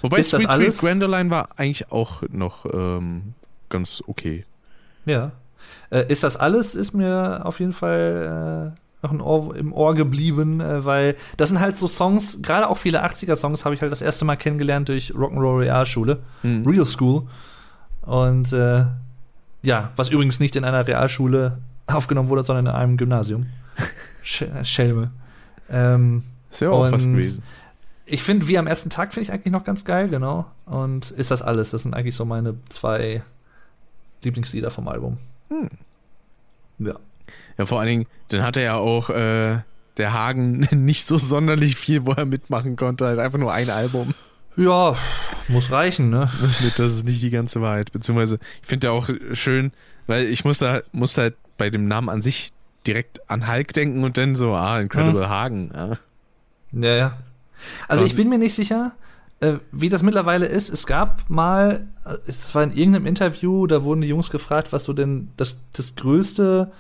Wobei 0.02 0.20
ist 0.20 0.32
Sweet 0.32 0.50
Sweet 0.52 0.78
Gwendoline 0.80 1.30
war 1.30 1.50
eigentlich 1.58 1.92
auch 1.92 2.24
noch 2.30 2.66
ähm, 2.66 3.34
ganz 3.70 4.04
okay. 4.08 4.46
Ja. 5.06 5.32
Äh, 5.92 6.06
ist 6.08 6.24
das 6.24 6.38
alles? 6.38 6.76
Ist 6.76 6.94
mir 6.94 7.42
auf 7.44 7.60
jeden 7.60 7.74
Fall 7.74 8.74
äh, 9.04 9.08
noch 9.08 9.26
Ohr, 9.26 9.56
im 9.56 9.74
Ohr 9.74 9.94
geblieben, 9.96 10.60
äh, 10.60 10.84
weil 10.84 11.16
das 11.38 11.50
sind 11.50 11.60
halt 11.60 11.78
so 11.78 11.88
Songs, 11.88 12.42
gerade 12.42 12.68
auch 12.68 12.78
viele 12.78 13.04
80er-Songs 13.06 13.66
habe 13.66 13.76
ich 13.76 13.82
halt 13.82 13.92
das 13.92 14.02
erste 14.02 14.26
Mal 14.26 14.36
kennengelernt 14.36 14.90
durch 14.90 15.12
Rock'n'Roll 15.12 15.60
Realschule, 15.60 16.20
mhm. 16.44 16.66
Real 16.66 16.86
School. 16.86 17.24
Und 18.02 18.52
äh, 18.54 18.86
ja, 19.62 19.92
was 19.96 20.10
übrigens 20.10 20.40
nicht 20.40 20.56
in 20.56 20.64
einer 20.64 20.88
Realschule 20.88 21.60
aufgenommen 21.88 22.30
wurde, 22.30 22.44
sondern 22.44 22.68
in 22.68 22.72
einem 22.72 22.98
Gymnasium. 22.98 23.48
Sch 24.24 24.46
Schelme. 24.64 25.12
Ähm, 25.70 26.24
das 26.50 26.62
wäre 26.62 26.72
auch 26.72 26.92
was 26.92 27.06
gewesen 27.06 27.44
ich 28.12 28.24
finde, 28.24 28.48
wie 28.48 28.58
am 28.58 28.68
ersten 28.68 28.90
Tag 28.90 29.14
finde 29.14 29.24
ich 29.24 29.32
eigentlich 29.32 29.54
noch 29.54 29.64
ganz 29.64 29.86
geil, 29.86 30.10
genau. 30.10 30.46
Und 30.66 31.12
ist 31.12 31.32
das 31.32 31.42
alles? 31.42 31.72
Das 31.72 31.84
sind 31.84 31.94
eigentlich 31.94 32.16
so 32.16 32.26
meine 32.26 32.56
zwei 32.68 33.24
Lieblingslieder 34.24 34.70
vom 34.70 34.90
Album. 34.90 35.18
Hm. 35.52 35.70
Ja. 36.80 36.96
Ja, 37.58 37.66
vor 37.66 37.80
allen 37.80 37.90
Dingen, 37.90 38.08
dann 38.30 38.44
hat 38.44 38.58
er 38.58 38.64
ja 38.64 38.76
auch 38.76 39.10
äh, 39.10 39.60
der 39.98 40.14
Hagen 40.14 40.60
nicht 40.72 41.06
so 41.06 41.18
sonderlich 41.18 41.76
viel, 41.76 42.06
wo 42.06 42.12
er 42.14 42.26
mitmachen 42.26 42.76
konnte. 42.76 43.06
Halt 43.06 43.20
einfach 43.20 43.38
nur 43.38 43.54
ein 43.54 43.70
Album. 43.70 44.14
Ja, 44.56 44.96
muss 45.48 45.72
reichen, 45.72 46.10
ne? 46.10 46.30
Das 46.78 46.94
ist 46.94 47.06
nicht 47.06 47.22
die 47.22 47.30
ganze 47.30 47.62
Wahrheit. 47.62 47.92
Beziehungsweise, 47.92 48.40
ich 48.62 48.68
finde 48.68 48.88
ja 48.88 48.94
auch 48.94 49.10
schön, 49.34 49.72
weil 50.08 50.26
ich 50.26 50.44
muss 50.44 50.58
da, 50.58 50.82
muss 50.92 51.18
halt 51.18 51.36
bei 51.58 51.70
dem 51.70 51.88
Namen 51.88 52.10
an 52.10 52.22
sich 52.22 52.52
direkt 52.88 53.30
an 53.30 53.48
Hulk 53.48 53.74
denken 53.74 54.04
und 54.04 54.18
dann 54.18 54.36
so, 54.36 54.54
ah, 54.54 54.80
Incredible 54.80 55.26
hm. 55.26 55.30
Hagen. 55.30 55.72
Ja. 55.74 55.98
ja, 56.72 56.96
ja. 56.96 57.18
Also 57.88 58.06
ich 58.06 58.16
bin 58.16 58.28
mir 58.28 58.40
nicht 58.40 58.56
sicher, 58.56 58.94
wie 59.72 59.90
das 59.90 60.04
mittlerweile 60.04 60.46
ist. 60.46 60.70
Es 60.70 60.86
gab 60.86 61.30
mal, 61.30 61.88
äh, 62.06 62.18
es 62.28 62.54
war 62.54 62.64
in 62.64 62.72
irgendeinem 62.72 63.08
Interview, 63.08 63.66
da 63.68 63.84
wurden 63.84 64.02
die 64.02 64.08
Jungs 64.08 64.30
gefragt, 64.30 64.72
was 64.72 64.86
so 64.86 64.94
denn 64.94 65.30
das, 65.38 65.66
das 65.74 65.96
größte, 65.96 66.72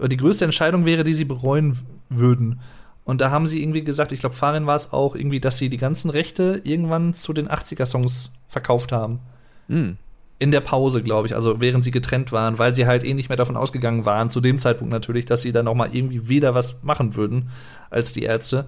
die 0.00 0.16
größte 0.16 0.44
Entscheidung 0.44 0.84
wäre, 0.84 1.04
die 1.04 1.14
sie 1.14 1.24
bereuen 1.24 1.78
würden. 2.08 2.60
Und 3.04 3.20
da 3.20 3.30
haben 3.30 3.46
sie 3.46 3.62
irgendwie 3.62 3.84
gesagt, 3.84 4.12
ich 4.12 4.20
glaube, 4.20 4.34
Farin 4.34 4.66
war 4.66 4.76
es 4.76 4.92
auch, 4.92 5.14
irgendwie, 5.14 5.40
dass 5.40 5.58
sie 5.58 5.68
die 5.68 5.76
ganzen 5.76 6.10
Rechte 6.10 6.60
irgendwann 6.64 7.14
zu 7.14 7.32
den 7.32 7.48
80er-Songs 7.48 8.32
verkauft 8.48 8.92
haben. 8.92 9.20
Mhm. 9.68 9.96
In 10.38 10.50
der 10.50 10.60
Pause, 10.60 11.02
glaube 11.02 11.28
ich, 11.28 11.34
also 11.34 11.60
während 11.60 11.82
sie 11.82 11.92
getrennt 11.92 12.30
waren, 12.30 12.58
weil 12.58 12.74
sie 12.74 12.86
halt 12.86 13.04
eh 13.04 13.14
nicht 13.14 13.28
mehr 13.28 13.36
davon 13.36 13.56
ausgegangen 13.56 14.04
waren, 14.04 14.28
zu 14.28 14.40
dem 14.40 14.58
Zeitpunkt 14.58 14.92
natürlich, 14.92 15.24
dass 15.24 15.42
sie 15.42 15.52
dann 15.52 15.64
noch 15.64 15.74
mal 15.74 15.88
irgendwie 15.92 16.28
wieder 16.28 16.54
was 16.54 16.82
machen 16.82 17.16
würden 17.16 17.50
als 17.90 18.12
die 18.12 18.24
Ärzte. 18.24 18.66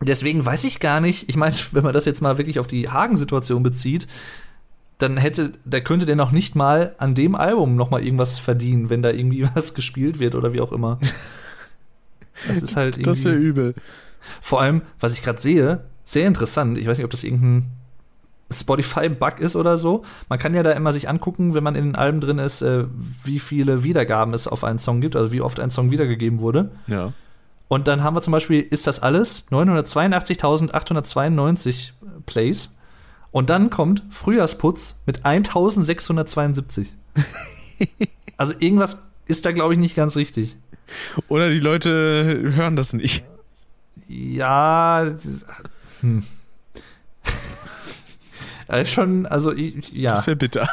Deswegen 0.00 0.44
weiß 0.44 0.64
ich 0.64 0.80
gar 0.80 1.00
nicht, 1.00 1.28
ich 1.28 1.36
meine, 1.36 1.54
wenn 1.72 1.84
man 1.84 1.94
das 1.94 2.04
jetzt 2.04 2.22
mal 2.22 2.38
wirklich 2.38 2.58
auf 2.58 2.66
die 2.66 2.88
Hagen-Situation 2.88 3.62
bezieht, 3.62 4.08
dann 4.98 5.16
hätte, 5.16 5.52
da 5.64 5.80
könnte 5.80 6.06
der 6.06 6.16
noch 6.16 6.32
nicht 6.32 6.56
mal 6.56 6.94
an 6.98 7.14
dem 7.14 7.34
Album 7.36 7.76
noch 7.76 7.90
mal 7.90 8.02
irgendwas 8.02 8.38
verdienen, 8.38 8.90
wenn 8.90 9.02
da 9.02 9.10
irgendwie 9.10 9.46
was 9.54 9.74
gespielt 9.74 10.18
wird 10.18 10.34
oder 10.34 10.52
wie 10.52 10.60
auch 10.60 10.72
immer. 10.72 10.98
Das 12.46 12.62
ist 12.62 12.76
halt 12.76 12.96
irgendwie. 12.96 13.10
Das 13.10 13.24
wäre 13.24 13.36
übel. 13.36 13.74
Vor 14.40 14.60
allem, 14.60 14.82
was 15.00 15.14
ich 15.14 15.22
gerade 15.22 15.40
sehe, 15.40 15.84
sehr 16.04 16.26
interessant. 16.26 16.78
Ich 16.78 16.86
weiß 16.86 16.98
nicht, 16.98 17.04
ob 17.04 17.10
das 17.10 17.24
irgendein 17.24 17.70
Spotify-Bug 18.52 19.40
ist 19.40 19.56
oder 19.56 19.78
so. 19.78 20.04
Man 20.28 20.38
kann 20.38 20.54
ja 20.54 20.62
da 20.62 20.72
immer 20.72 20.92
sich 20.92 21.08
angucken, 21.08 21.54
wenn 21.54 21.62
man 21.62 21.74
in 21.74 21.84
den 21.84 21.96
Alben 21.96 22.20
drin 22.20 22.38
ist, 22.38 22.62
äh, 22.62 22.84
wie 23.24 23.38
viele 23.38 23.84
Wiedergaben 23.84 24.34
es 24.34 24.48
auf 24.48 24.64
einen 24.64 24.78
Song 24.78 25.00
gibt, 25.00 25.16
also 25.16 25.32
wie 25.32 25.40
oft 25.40 25.60
ein 25.60 25.70
Song 25.70 25.90
wiedergegeben 25.90 26.40
wurde. 26.40 26.70
Ja. 26.86 27.12
Und 27.68 27.86
dann 27.86 28.02
haben 28.02 28.16
wir 28.16 28.22
zum 28.22 28.32
Beispiel, 28.32 28.62
ist 28.62 28.86
das 28.86 29.00
alles? 29.00 29.46
982.892 29.50 31.90
Plays. 32.26 32.74
Und 33.30 33.50
dann 33.50 33.68
kommt 33.68 34.02
Frühjahrsputz 34.10 35.02
mit 35.04 35.26
1672. 35.26 36.96
also 38.38 38.54
irgendwas 38.58 39.02
ist 39.26 39.44
da, 39.44 39.52
glaube 39.52 39.74
ich, 39.74 39.78
nicht 39.78 39.94
ganz 39.94 40.16
richtig. 40.16 40.56
Oder 41.28 41.50
die 41.50 41.60
Leute 41.60 42.40
hören 42.54 42.76
das 42.76 42.94
nicht. 42.94 43.22
Ja. 44.08 45.06
Hm. 46.00 46.24
schon, 48.84 49.26
also 49.26 49.52
ja. 49.52 50.10
Das 50.10 50.26
wäre 50.26 50.36
bitter. 50.36 50.68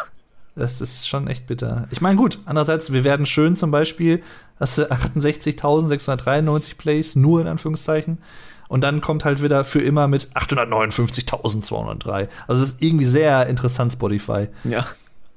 Das 0.56 0.80
ist 0.80 1.08
schon 1.08 1.28
echt 1.28 1.48
bitter. 1.48 1.88
Ich 1.92 2.00
meine, 2.00 2.16
gut, 2.16 2.40
andererseits, 2.46 2.94
wir 2.94 3.04
werden 3.04 3.26
schön 3.26 3.56
zum 3.58 3.72
Beispiel, 3.72 4.24
hast 4.60 4.78
du 4.78 4.90
68.693 4.90 6.78
Plays, 6.78 7.16
nur 7.16 7.42
in 7.42 7.48
Anführungszeichen. 7.48 8.20
Und 8.68 8.84
dann 8.84 9.02
kommt 9.02 9.26
halt 9.26 9.44
wieder 9.44 9.64
für 9.64 9.82
immer 9.82 10.08
mit 10.08 10.30
859.203. 10.34 12.30
Also 12.48 12.64
es 12.64 12.70
ist 12.70 12.82
irgendwie 12.82 13.06
sehr 13.06 13.48
interessant, 13.48 13.92
Spotify. 13.92 14.48
Ja. 14.64 14.86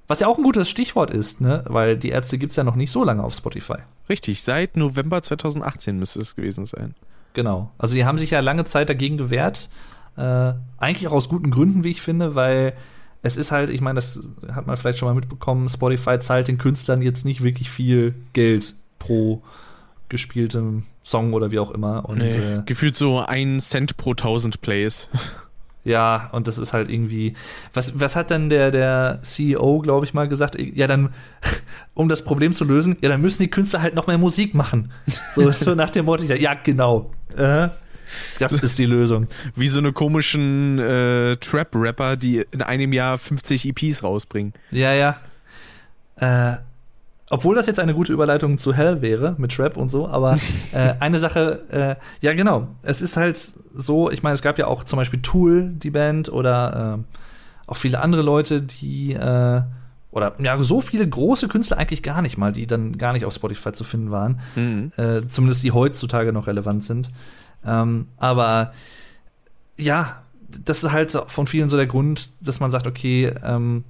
Was 0.06 0.20
ja 0.20 0.28
auch 0.28 0.38
ein 0.38 0.44
gutes 0.44 0.70
Stichwort 0.70 1.10
ist, 1.10 1.40
ne? 1.42 1.62
Weil 1.66 1.98
die 1.98 2.08
Ärzte 2.08 2.38
gibt 2.38 2.52
es 2.52 2.56
ja 2.56 2.64
noch 2.64 2.76
nicht 2.76 2.90
so 2.90 3.04
lange 3.04 3.22
auf 3.22 3.34
Spotify. 3.34 3.78
Richtig, 4.08 4.42
seit 4.42 4.76
November 4.76 5.20
2018 5.20 5.98
müsste 5.98 6.20
es 6.20 6.34
gewesen 6.34 6.64
sein. 6.64 6.94
Genau. 7.34 7.70
Also 7.76 7.94
die 7.94 8.06
haben 8.06 8.16
sich 8.16 8.30
ja 8.30 8.40
lange 8.40 8.64
Zeit 8.64 8.88
dagegen 8.88 9.18
gewehrt. 9.18 9.68
Äh, 10.16 10.54
eigentlich 10.78 11.08
auch 11.08 11.12
aus 11.12 11.28
guten 11.28 11.50
Gründen, 11.50 11.84
wie 11.84 11.90
ich 11.90 12.00
finde, 12.00 12.34
weil 12.34 12.72
es 13.22 13.36
ist 13.36 13.50
halt, 13.50 13.70
ich 13.70 13.80
meine, 13.80 13.96
das 13.96 14.20
hat 14.52 14.66
man 14.66 14.76
vielleicht 14.76 14.98
schon 14.98 15.08
mal 15.08 15.14
mitbekommen, 15.14 15.68
Spotify 15.68 16.18
zahlt 16.18 16.48
den 16.48 16.58
Künstlern 16.58 17.02
jetzt 17.02 17.24
nicht 17.24 17.42
wirklich 17.42 17.70
viel 17.70 18.14
Geld 18.32 18.74
pro 18.98 19.42
gespieltem 20.08 20.84
Song 21.02 21.32
oder 21.32 21.50
wie 21.50 21.58
auch 21.58 21.70
immer. 21.70 22.08
Und, 22.08 22.18
nee, 22.18 22.30
äh, 22.30 22.62
gefühlt 22.64 22.96
so 22.96 23.20
ein 23.20 23.60
Cent 23.60 23.96
pro 23.96 24.14
tausend 24.14 24.60
Plays. 24.60 25.08
Ja, 25.84 26.28
und 26.32 26.46
das 26.46 26.58
ist 26.58 26.74
halt 26.74 26.90
irgendwie. 26.90 27.32
Was, 27.72 27.98
was 27.98 28.14
hat 28.14 28.30
dann 28.30 28.50
der, 28.50 28.70
der 28.70 29.20
CEO, 29.22 29.78
glaube 29.78 30.04
ich, 30.04 30.12
mal 30.12 30.28
gesagt? 30.28 30.58
Ja, 30.58 30.86
dann, 30.86 31.14
um 31.94 32.10
das 32.10 32.24
Problem 32.24 32.52
zu 32.52 32.64
lösen, 32.64 32.96
ja, 33.00 33.08
dann 33.08 33.22
müssen 33.22 33.42
die 33.42 33.48
Künstler 33.48 33.80
halt 33.80 33.94
noch 33.94 34.06
mehr 34.06 34.18
Musik 34.18 34.54
machen. 34.54 34.92
So, 35.34 35.50
so 35.52 35.74
nach 35.74 35.88
dem 35.88 36.04
Motto, 36.04 36.24
ja, 36.24 36.52
genau. 36.54 37.12
Äh, 37.34 37.68
das 38.38 38.52
ist 38.62 38.78
die 38.78 38.86
Lösung. 38.86 39.28
Wie 39.54 39.68
so 39.68 39.78
eine 39.78 39.92
komischen 39.92 40.78
äh, 40.78 41.36
Trap-Rapper, 41.36 42.16
die 42.16 42.44
in 42.50 42.62
einem 42.62 42.92
Jahr 42.92 43.18
50 43.18 43.66
EPs 43.66 44.02
rausbringen. 44.02 44.52
Ja, 44.70 44.92
ja. 44.92 45.16
Äh, 46.16 46.56
obwohl 47.30 47.54
das 47.54 47.66
jetzt 47.66 47.78
eine 47.78 47.94
gute 47.94 48.12
Überleitung 48.12 48.56
zu 48.58 48.72
Hell 48.72 49.02
wäre 49.02 49.34
mit 49.38 49.52
Trap 49.52 49.76
und 49.76 49.90
so, 49.90 50.08
aber 50.08 50.38
äh, 50.72 50.94
eine 51.00 51.18
Sache, 51.18 51.62
äh, 51.70 52.24
ja 52.24 52.32
genau, 52.32 52.68
es 52.82 53.02
ist 53.02 53.16
halt 53.16 53.38
so, 53.38 54.10
ich 54.10 54.22
meine, 54.22 54.34
es 54.34 54.42
gab 54.42 54.58
ja 54.58 54.66
auch 54.66 54.84
zum 54.84 54.96
Beispiel 54.96 55.20
Tool, 55.20 55.70
die 55.74 55.90
Band, 55.90 56.30
oder 56.32 56.98
äh, 56.98 57.70
auch 57.70 57.76
viele 57.76 58.00
andere 58.00 58.22
Leute, 58.22 58.62
die 58.62 59.12
äh, 59.12 59.60
oder 60.10 60.34
ja, 60.38 60.58
so 60.62 60.80
viele 60.80 61.06
große 61.06 61.48
Künstler 61.48 61.76
eigentlich 61.76 62.02
gar 62.02 62.22
nicht 62.22 62.38
mal, 62.38 62.52
die 62.52 62.66
dann 62.66 62.96
gar 62.96 63.12
nicht 63.12 63.26
auf 63.26 63.34
Spotify 63.34 63.72
zu 63.72 63.84
finden 63.84 64.10
waren. 64.10 64.40
Mhm. 64.56 64.92
Äh, 64.96 65.26
zumindest 65.26 65.62
die 65.62 65.72
heutzutage 65.72 66.32
noch 66.32 66.46
relevant 66.46 66.82
sind. 66.82 67.10
Ähm, 67.64 68.08
aber 68.16 68.72
ja, 69.76 70.22
das 70.64 70.82
ist 70.82 70.92
halt 70.92 71.12
von 71.26 71.46
vielen 71.46 71.68
so 71.68 71.76
der 71.76 71.86
Grund, 71.86 72.30
dass 72.40 72.60
man 72.60 72.70
sagt, 72.70 72.86
okay, 72.86 73.32
ähm, 73.42 73.84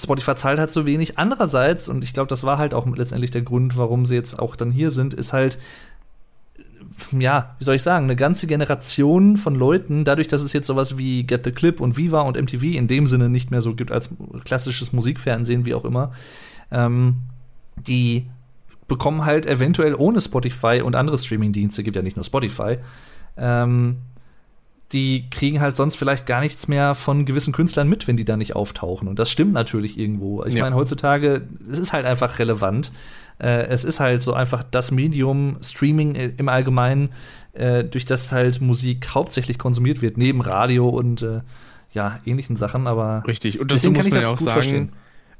Spotify 0.00 0.34
zahlt 0.34 0.58
halt 0.58 0.70
so 0.70 0.86
wenig. 0.86 1.18
Andererseits, 1.18 1.88
und 1.88 2.04
ich 2.04 2.12
glaube, 2.12 2.28
das 2.28 2.44
war 2.44 2.58
halt 2.58 2.74
auch 2.74 2.86
letztendlich 2.86 3.30
der 3.30 3.42
Grund, 3.42 3.76
warum 3.76 4.06
sie 4.06 4.14
jetzt 4.14 4.38
auch 4.38 4.56
dann 4.56 4.70
hier 4.70 4.90
sind, 4.90 5.14
ist 5.14 5.32
halt, 5.32 5.58
ja, 7.12 7.54
wie 7.58 7.64
soll 7.64 7.76
ich 7.76 7.82
sagen, 7.82 8.04
eine 8.04 8.16
ganze 8.16 8.46
Generation 8.46 9.36
von 9.36 9.54
Leuten, 9.54 10.04
dadurch, 10.04 10.28
dass 10.28 10.42
es 10.42 10.52
jetzt 10.52 10.66
sowas 10.66 10.98
wie 10.98 11.24
Get 11.24 11.44
the 11.44 11.52
Clip 11.52 11.80
und 11.80 11.96
Viva 11.96 12.22
und 12.22 12.40
MTV 12.40 12.62
in 12.62 12.88
dem 12.88 13.06
Sinne 13.06 13.28
nicht 13.28 13.50
mehr 13.50 13.60
so 13.60 13.74
gibt 13.74 13.92
als 13.92 14.10
klassisches 14.44 14.92
Musikfernsehen, 14.92 15.64
wie 15.64 15.74
auch 15.74 15.84
immer, 15.84 16.12
ähm, 16.70 17.16
die 17.76 18.26
bekommen 18.88 19.24
halt 19.24 19.46
eventuell 19.46 19.94
ohne 19.94 20.20
Spotify 20.20 20.82
und 20.82 20.96
andere 20.96 21.18
Streamingdienste, 21.18 21.82
gibt 21.82 21.96
ja 21.96 22.02
nicht 22.02 22.16
nur 22.16 22.24
Spotify, 22.24 22.78
ähm, 23.36 23.98
die 24.92 25.28
kriegen 25.30 25.60
halt 25.60 25.74
sonst 25.74 25.96
vielleicht 25.96 26.26
gar 26.26 26.40
nichts 26.40 26.68
mehr 26.68 26.94
von 26.94 27.24
gewissen 27.24 27.52
Künstlern 27.52 27.88
mit, 27.88 28.06
wenn 28.06 28.16
die 28.16 28.24
da 28.24 28.36
nicht 28.36 28.54
auftauchen. 28.54 29.08
Und 29.08 29.18
das 29.18 29.30
stimmt 29.30 29.52
natürlich 29.52 29.98
irgendwo. 29.98 30.44
Ich 30.44 30.54
ja. 30.54 30.62
meine, 30.62 30.76
heutzutage, 30.76 31.48
es 31.70 31.78
ist 31.78 31.92
halt 31.92 32.06
einfach 32.06 32.38
relevant. 32.38 32.92
Äh, 33.38 33.64
es 33.66 33.84
ist 33.84 33.98
halt 33.98 34.22
so 34.22 34.34
einfach 34.34 34.62
das 34.62 34.92
Medium 34.92 35.56
Streaming 35.60 36.14
im 36.14 36.48
Allgemeinen, 36.48 37.08
äh, 37.54 37.82
durch 37.82 38.04
das 38.04 38.30
halt 38.30 38.60
Musik 38.60 39.14
hauptsächlich 39.14 39.58
konsumiert 39.58 40.00
wird, 40.00 40.16
neben 40.16 40.40
Radio 40.42 40.88
und 40.88 41.22
äh, 41.22 41.40
ja, 41.92 42.20
ähnlichen 42.24 42.54
Sachen. 42.54 42.86
Aber 42.86 43.24
richtig. 43.26 43.58
Und 43.58 43.72
dazu 43.72 43.90
muss 43.90 44.08
man 44.08 44.20
ja 44.20 44.28
auch 44.28 44.36
sagen. 44.36 44.52
Verstehen 44.52 44.92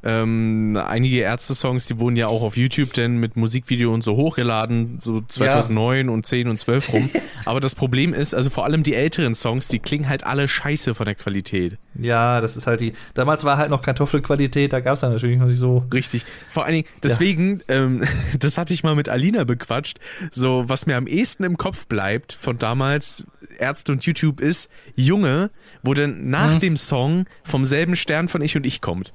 ähm, 0.07 0.78
einige 0.86 1.20
Ärzte-Songs, 1.20 1.86
die 1.86 1.98
wurden 1.98 2.16
ja 2.16 2.26
auch 2.26 2.42
auf 2.42 2.59
YouTube 2.59 2.92
denn 2.92 3.16
mit 3.16 3.36
Musikvideo 3.36 3.92
und 3.92 4.05
so 4.05 4.16
hochgeladen, 4.16 4.98
so 5.00 5.20
2009 5.20 6.07
ja. 6.07 6.12
und 6.12 6.26
10 6.26 6.48
und 6.48 6.59
12 6.59 6.92
rum. 6.92 7.11
Aber 7.46 7.61
das 7.61 7.74
Problem 7.74 8.12
ist, 8.12 8.34
also 8.34 8.50
vor 8.50 8.64
allem 8.64 8.82
die 8.82 8.94
älteren 8.94 9.34
Songs, 9.34 9.66
die 9.68 9.78
klingen 9.78 10.09
halt 10.09 10.24
alle 10.24 10.46
scheiße 10.46 10.94
von 10.94 11.07
der 11.07 11.14
Qualität. 11.14 11.78
Ja, 11.98 12.42
das 12.42 12.59
ist 12.59 12.66
halt 12.66 12.82
die. 12.82 12.92
Damals 13.14 13.44
war 13.44 13.57
halt 13.57 13.70
noch 13.70 13.80
Kartoffelqualität, 13.80 14.74
da 14.74 14.80
gab 14.80 14.94
es 14.94 15.00
dann 15.00 15.12
natürlich 15.12 15.38
noch 15.38 15.46
nicht 15.46 15.59
so. 15.59 15.86
Richtig. 15.92 16.26
Vor 16.50 16.66
allen 16.66 16.74
Dingen, 16.74 16.88
deswegen, 17.02 17.62
ja. 17.70 17.76
ähm, 17.76 18.05
das 18.38 18.59
hatte 18.59 18.74
ich 18.74 18.84
mal 18.84 18.94
mit 18.94 19.09
Alina 19.09 19.44
bequatscht. 19.44 20.00
So, 20.30 20.68
was 20.68 20.84
mir 20.84 20.96
am 20.96 21.07
ehesten 21.07 21.44
im 21.44 21.57
Kopf 21.57 21.86
bleibt 21.86 22.34
von 22.34 22.59
damals, 22.59 23.24
Ärzte 23.59 23.92
und 23.92 24.05
YouTube, 24.05 24.42
ist 24.42 24.68
Junge, 24.96 25.50
wo 25.82 25.94
dann 25.94 26.28
nach 26.28 26.52
hm. 26.52 26.61
dem 26.61 26.76
Song 26.76 27.24
vom 27.42 27.64
selben 27.64 27.96
Stern 27.96 28.28
von 28.28 28.42
Ich 28.42 28.55
und 28.55 28.66
Ich 28.66 28.82
kommt. 28.82 29.14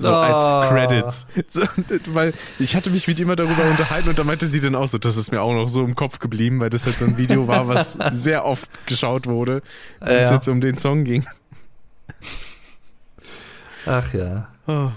So 0.00 0.12
oh. 0.12 0.14
als 0.14 0.68
Credits. 0.68 1.26
So, 1.48 1.62
weil 2.06 2.34
ich 2.58 2.76
hatte 2.76 2.90
mich 2.90 3.08
mit 3.08 3.18
ihr 3.18 3.26
darüber 3.36 3.64
unterhalten 3.70 4.08
und 4.08 4.18
da 4.18 4.24
meinte 4.24 4.46
sie 4.46 4.60
dann 4.60 4.74
auch 4.74 4.86
so, 4.86 4.98
das 4.98 5.16
ist 5.16 5.32
mir 5.32 5.40
auch 5.40 5.52
noch 5.54 5.68
so 5.68 5.84
im 5.84 5.94
Kopf 5.94 6.18
geblieben, 6.18 6.60
weil 6.60 6.70
das 6.70 6.84
halt 6.84 6.98
so 6.98 7.04
ein 7.04 7.16
Video 7.16 7.48
war, 7.48 7.68
was 7.68 7.98
sehr 8.12 8.44
oft 8.44 8.86
geschaut 8.86 9.26
wurde, 9.26 9.62
wenn 10.00 10.18
es 10.18 10.28
ja. 10.28 10.34
jetzt 10.34 10.48
um 10.48 10.60
den 10.60 10.78
Song 10.78 11.04
ging. 11.04 11.26
Ach 13.86 14.12
ja. 14.12 14.48
Oh. 14.66 14.90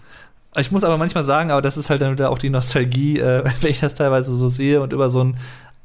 Ich 0.58 0.72
muss 0.72 0.84
aber 0.84 0.98
manchmal 0.98 1.24
sagen, 1.24 1.52
aber 1.52 1.62
das 1.62 1.78
ist 1.78 1.90
halt 1.90 2.02
dann 2.02 2.14
wieder 2.14 2.30
auch 2.30 2.40
die 2.40 2.50
Nostalgie, 2.50 3.20
äh, 3.20 3.44
wenn 3.62 3.72
ich 3.72 3.80
das 3.80 3.96
teilweise 3.96 4.36
so 4.36 4.48
sehe 4.50 4.82
und 4.82 4.92
über 4.94 5.10
so 5.10 5.24
ein 5.24 5.38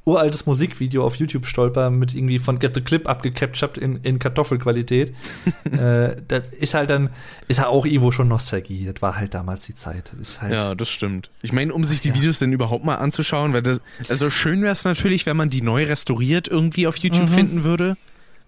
uraltes 0.07 0.47
Musikvideo 0.47 1.05
auf 1.05 1.17
YouTube 1.17 1.47
stolper 1.47 1.91
mit 1.91 2.15
irgendwie 2.15 2.39
von 2.39 2.61
Get 2.61 2.75
the 2.75 2.81
Clip 2.81 3.09
abgecaptured 3.09 3.77
in, 3.77 3.97
in 3.97 4.21
Kartoffelqualität. 4.21 5.13
äh, 5.65 6.17
das 6.29 6.45
ist 6.59 6.75
halt 6.75 6.91
dann, 6.91 7.11
ist 7.49 7.59
halt 7.59 7.69
auch 7.69 7.85
irgendwo 7.85 8.13
schon 8.13 8.29
Nostalgie. 8.29 8.87
Das 8.87 9.03
war 9.03 9.17
halt 9.17 9.35
damals 9.35 9.67
die 9.67 9.75
Zeit. 9.75 10.13
Das 10.17 10.41
halt 10.41 10.53
ja, 10.53 10.75
das 10.77 10.89
stimmt. 10.89 11.31
Ich 11.43 11.53
meine, 11.53 11.75
um 11.75 11.83
sich 11.83 12.01
die 12.01 12.15
Videos 12.15 12.39
denn 12.39 12.53
überhaupt 12.53 12.85
mal 12.85 12.95
anzuschauen, 12.95 13.53
weil 13.53 13.63
das, 13.63 13.83
also 14.09 14.31
schön 14.31 14.63
wäre 14.63 14.73
es 14.73 14.85
natürlich, 14.85 15.27
wenn 15.27 15.37
man 15.37 15.51
die 15.51 15.61
neu 15.61 15.85
restauriert 15.85 16.47
irgendwie 16.47 16.87
auf 16.87 16.97
YouTube 16.99 17.29
mhm. 17.29 17.35
finden 17.35 17.65
würde. 17.65 17.97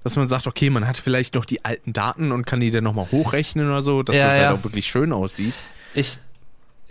Dass 0.04 0.14
man 0.14 0.28
sagt, 0.28 0.46
okay, 0.46 0.70
man 0.70 0.86
hat 0.86 0.96
vielleicht 0.96 1.34
noch 1.34 1.44
die 1.44 1.64
alten 1.64 1.92
Daten 1.92 2.30
und 2.30 2.46
kann 2.46 2.60
die 2.60 2.70
dann 2.70 2.84
nochmal 2.84 3.10
hochrechnen 3.10 3.66
oder 3.66 3.80
so, 3.80 4.04
dass 4.04 4.14
ja, 4.14 4.26
das 4.26 4.38
halt 4.38 4.50
auch 4.50 4.64
wirklich 4.64 4.86
schön 4.86 5.12
aussieht. 5.12 5.54
Ich, 5.92 6.18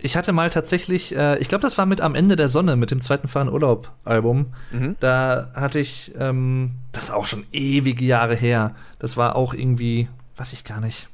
ich 0.00 0.16
hatte 0.16 0.32
mal 0.32 0.48
tatsächlich, 0.48 1.14
äh, 1.14 1.38
ich 1.38 1.48
glaube, 1.48 1.62
das 1.62 1.76
war 1.76 1.84
mit 1.84 2.00
Am 2.00 2.14
Ende 2.14 2.36
der 2.36 2.48
Sonne, 2.48 2.76
mit 2.76 2.92
dem 2.92 3.00
zweiten 3.00 3.26
Fahren 3.26 3.48
Urlaub-Album. 3.48 4.54
Mhm. 4.70 4.96
Da 5.00 5.50
hatte 5.54 5.80
ich, 5.80 6.14
ähm, 6.18 6.76
das 6.92 7.04
ist 7.04 7.10
auch 7.10 7.26
schon 7.26 7.44
ewige 7.50 8.04
Jahre 8.04 8.36
her. 8.36 8.76
Das 9.00 9.16
war 9.16 9.34
auch 9.34 9.54
irgendwie, 9.54 10.08
weiß 10.36 10.52
ich 10.52 10.64
gar 10.64 10.80
nicht, 10.80 11.08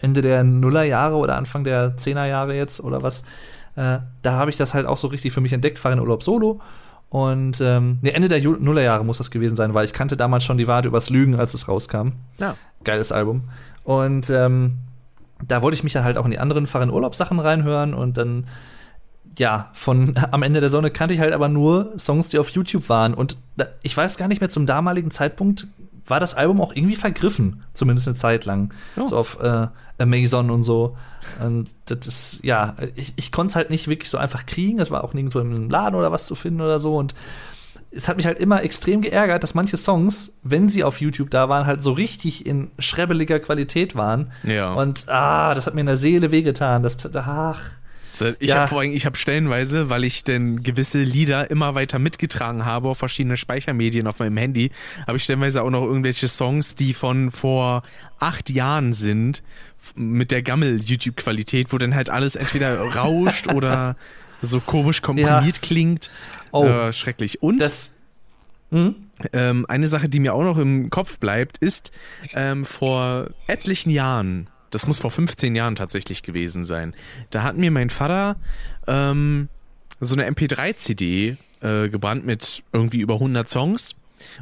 Ende 0.00 0.22
der 0.22 0.44
Nullerjahre 0.44 1.16
oder 1.16 1.36
Anfang 1.36 1.64
der 1.64 1.96
Zehnerjahre 1.96 2.54
jetzt 2.54 2.80
oder 2.80 3.02
was. 3.02 3.22
Äh, 3.74 3.98
da 4.22 4.32
habe 4.32 4.50
ich 4.50 4.56
das 4.56 4.72
halt 4.72 4.86
auch 4.86 4.96
so 4.96 5.08
richtig 5.08 5.32
für 5.32 5.40
mich 5.40 5.52
entdeckt, 5.52 5.78
Fahren 5.78 5.98
Urlaub 5.98 6.22
Solo. 6.22 6.60
Und 7.10 7.60
ähm, 7.60 7.98
nee, 8.02 8.10
Ende 8.10 8.28
der 8.28 8.40
Nullerjahre 8.40 9.04
muss 9.04 9.18
das 9.18 9.32
gewesen 9.32 9.56
sein, 9.56 9.74
weil 9.74 9.84
ich 9.84 9.94
kannte 9.94 10.16
damals 10.16 10.44
schon 10.44 10.58
die 10.58 10.68
Wahrheit 10.68 10.84
übers 10.86 11.10
Lügen, 11.10 11.36
als 11.36 11.54
es 11.54 11.66
rauskam. 11.66 12.10
Ja. 12.38 12.56
Geiles 12.84 13.10
Album. 13.10 13.48
Und 13.82 14.30
ähm, 14.30 14.78
da 15.46 15.62
wollte 15.62 15.76
ich 15.76 15.84
mich 15.84 15.92
dann 15.92 16.04
halt 16.04 16.18
auch 16.18 16.24
in 16.24 16.30
die 16.30 16.38
anderen 16.38 16.66
Fahren 16.66 16.90
Urlaubssachen 16.90 17.38
reinhören 17.38 17.94
und 17.94 18.16
dann 18.16 18.46
ja, 19.38 19.70
von 19.72 20.14
am 20.30 20.42
Ende 20.42 20.60
der 20.60 20.68
Sonne 20.68 20.90
kannte 20.90 21.14
ich 21.14 21.20
halt 21.20 21.32
aber 21.32 21.48
nur 21.48 21.98
Songs, 21.98 22.28
die 22.28 22.38
auf 22.38 22.50
YouTube 22.50 22.88
waren. 22.88 23.14
Und 23.14 23.38
da, 23.56 23.66
ich 23.82 23.96
weiß 23.96 24.16
gar 24.16 24.28
nicht 24.28 24.40
mehr, 24.40 24.50
zum 24.50 24.66
damaligen 24.66 25.10
Zeitpunkt 25.10 25.66
war 26.06 26.20
das 26.20 26.34
Album 26.34 26.60
auch 26.60 26.74
irgendwie 26.74 26.96
vergriffen, 26.96 27.62
zumindest 27.72 28.08
eine 28.08 28.16
Zeit 28.16 28.44
lang. 28.46 28.72
Oh. 28.96 29.06
So 29.06 29.16
auf 29.16 29.38
äh, 29.40 29.66
Amazon 29.98 30.50
und 30.50 30.62
so. 30.62 30.96
Und 31.44 31.68
das 31.84 32.06
ist, 32.06 32.40
ja, 32.42 32.76
ich, 32.94 33.12
ich 33.16 33.30
konnte 33.30 33.50
es 33.50 33.56
halt 33.56 33.70
nicht 33.70 33.88
wirklich 33.88 34.08
so 34.10 34.18
einfach 34.18 34.46
kriegen. 34.46 34.80
Es 34.80 34.90
war 34.90 35.04
auch 35.04 35.12
nirgendwo 35.12 35.40
im 35.40 35.68
Laden 35.68 35.94
oder 35.94 36.10
was 36.10 36.26
zu 36.26 36.34
finden 36.34 36.60
oder 36.60 36.78
so. 36.78 36.96
Und 36.96 37.14
es 37.90 38.08
hat 38.08 38.16
mich 38.16 38.26
halt 38.26 38.38
immer 38.38 38.62
extrem 38.62 39.00
geärgert, 39.00 39.42
dass 39.42 39.54
manche 39.54 39.76
Songs, 39.76 40.32
wenn 40.42 40.68
sie 40.68 40.84
auf 40.84 41.00
YouTube 41.00 41.30
da 41.30 41.48
waren, 41.48 41.66
halt 41.66 41.82
so 41.82 41.92
richtig 41.92 42.44
in 42.44 42.70
schrebbeliger 42.78 43.40
Qualität 43.40 43.94
waren. 43.94 44.32
Ja. 44.42 44.74
Und 44.74 45.08
ah, 45.08 45.54
das 45.54 45.66
hat 45.66 45.74
mir 45.74 45.80
in 45.80 45.86
der 45.86 45.96
Seele 45.96 46.30
wehgetan. 46.30 46.82
Das, 46.82 46.98
ach. 47.14 47.60
Ich 48.40 48.48
ja. 48.48 48.56
habe 48.56 48.68
vor 48.68 48.80
allem, 48.80 48.92
ich 48.92 49.06
habe 49.06 49.16
stellenweise, 49.16 49.90
weil 49.90 50.02
ich 50.02 50.24
denn 50.24 50.62
gewisse 50.62 51.02
Lieder 51.02 51.50
immer 51.50 51.74
weiter 51.74 51.98
mitgetragen 51.98 52.64
habe 52.64 52.88
auf 52.88 52.98
verschiedene 52.98 53.36
Speichermedien 53.36 54.06
auf 54.06 54.18
meinem 54.18 54.36
Handy, 54.36 54.70
habe 55.06 55.16
ich 55.18 55.24
stellenweise 55.24 55.62
auch 55.62 55.70
noch 55.70 55.82
irgendwelche 55.82 56.26
Songs, 56.26 56.74
die 56.74 56.94
von 56.94 57.30
vor 57.30 57.82
acht 58.18 58.50
Jahren 58.50 58.92
sind, 58.92 59.42
mit 59.94 60.32
der 60.32 60.42
Gammel-YouTube-Qualität, 60.42 61.72
wo 61.72 61.78
dann 61.78 61.94
halt 61.94 62.10
alles 62.10 62.34
entweder 62.34 62.80
rauscht 62.80 63.48
oder 63.52 63.96
so 64.42 64.60
komisch 64.60 65.02
komprimiert 65.02 65.56
ja. 65.56 65.62
klingt. 65.62 66.10
Oh, 66.52 66.64
äh, 66.64 66.92
schrecklich. 66.92 67.42
Und 67.42 67.58
das, 67.58 67.92
hm? 68.70 68.94
ähm, 69.32 69.66
eine 69.68 69.88
Sache, 69.88 70.08
die 70.08 70.20
mir 70.20 70.34
auch 70.34 70.42
noch 70.42 70.58
im 70.58 70.90
Kopf 70.90 71.18
bleibt, 71.18 71.58
ist 71.58 71.90
ähm, 72.34 72.64
vor 72.64 73.30
etlichen 73.46 73.90
Jahren, 73.90 74.48
das 74.70 74.86
muss 74.86 74.98
vor 74.98 75.10
15 75.10 75.54
Jahren 75.54 75.76
tatsächlich 75.76 76.22
gewesen 76.22 76.64
sein, 76.64 76.94
da 77.30 77.42
hat 77.42 77.56
mir 77.56 77.70
mein 77.70 77.90
Vater 77.90 78.36
ähm, 78.86 79.48
so 80.00 80.14
eine 80.14 80.28
MP3-CD 80.30 81.36
äh, 81.60 81.88
gebrannt 81.88 82.24
mit 82.24 82.62
irgendwie 82.72 83.00
über 83.00 83.14
100 83.14 83.48
Songs. 83.48 83.94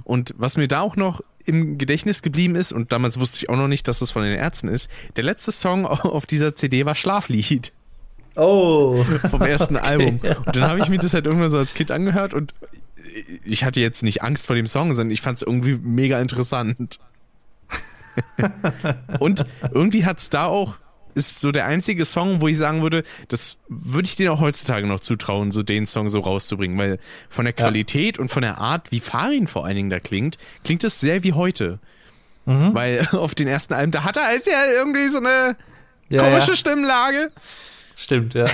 Und 0.05 0.35
was 0.37 0.57
mir 0.57 0.69
da 0.69 0.81
auch 0.81 0.97
noch 0.97 1.21
im 1.45 1.79
Gedächtnis 1.79 2.23
geblieben 2.23 2.57
ist, 2.57 2.73
und 2.73 2.93
damals 2.93 3.21
wusste 3.21 3.39
ich 3.39 3.49
auch 3.49 3.57
noch 3.57 3.69
nicht, 3.69 3.87
dass 3.89 4.01
es 4.01 4.11
von 4.11 4.23
den 4.23 4.37
Ärzten 4.37 4.69
ist, 4.69 4.91
der 5.17 5.25
letzte 5.25 5.53
Song 5.53 5.87
auf 5.87 6.27
dieser 6.27 6.55
CD 6.55 6.85
war 6.85 6.95
Schlaflied. 6.95 7.73
Oh. 8.37 9.05
Vom 9.31 9.43
ersten 9.43 9.77
okay. 9.77 9.87
Album. 9.87 10.21
Und 10.45 10.57
dann 10.57 10.65
habe 10.65 10.81
ich 10.81 10.89
mir 10.89 10.99
das 10.99 11.15
halt 11.15 11.27
irgendwann 11.27 11.51
so 11.51 11.59
als 11.59 11.75
Kind 11.75 11.91
angehört 11.91 12.35
und 12.35 12.55
ich 13.45 13.65
hatte 13.65 13.81
jetzt 13.81 14.03
nicht 14.03 14.23
Angst 14.23 14.47
vor 14.47 14.57
dem 14.57 14.67
Song, 14.67 14.93
sondern 14.93 15.11
ich 15.11 15.23
fand 15.23 15.39
es 15.39 15.43
irgendwie 15.43 15.79
mega 15.83 16.21
interessant. 16.21 16.99
und 19.19 19.45
irgendwie 19.73 20.05
hat 20.05 20.19
es 20.19 20.31
da 20.31 20.47
auch, 20.47 20.77
ist 21.15 21.41
so 21.41 21.51
der 21.51 21.67
einzige 21.67 22.05
Song, 22.05 22.41
wo 22.41 22.49
ich 22.49 22.59
sagen 22.59 22.83
würde, 22.83 23.03
das 23.29 23.57
würde 23.69 24.07
ich 24.07 24.17
dir 24.17 24.33
auch 24.33 24.41
heutzutage 24.41 24.87
noch 24.87 25.01
zutrauen, 25.01 25.51
so 25.51 25.63
den 25.63 25.87
Song 25.87 26.09
so 26.09 26.21
rauszubringen, 26.21 26.77
weil 26.77 26.99
von 27.31 27.47
der 27.47 27.55
Qualität 27.55 28.19
ja. 28.19 28.23
und 28.23 28.29
von 28.29 28.43
der 28.43 28.59
Art, 28.59 28.93
wie 28.93 29.01
Farin 29.01 29.47
vor 29.47 29.65
allen 29.65 29.77
Dingen 29.77 29.91
da 29.91 30.01
klingt, 30.01 30.37
klingt 30.63 30.85
es 30.85 31.01
sehr 31.01 31.23
wie 31.23 31.33
heute. 31.33 31.79
Mhm. 32.45 32.75
Weil 32.75 33.09
auf 33.13 33.35
den 33.35 33.49
ersten 33.49 33.75
Alben, 33.75 33.93
da 33.93 34.05
hat 34.05 34.17
er 34.17 34.27
als 34.27 34.47
ja 34.47 34.67
irgendwie 34.67 35.09
so 35.09 35.19
eine 35.19 35.57
ja, 36.09 36.23
komische 36.23 36.51
ja. 36.51 36.57
Stimmlage. 36.57 37.31
Stimmt, 37.97 38.35
ja. 38.35 38.47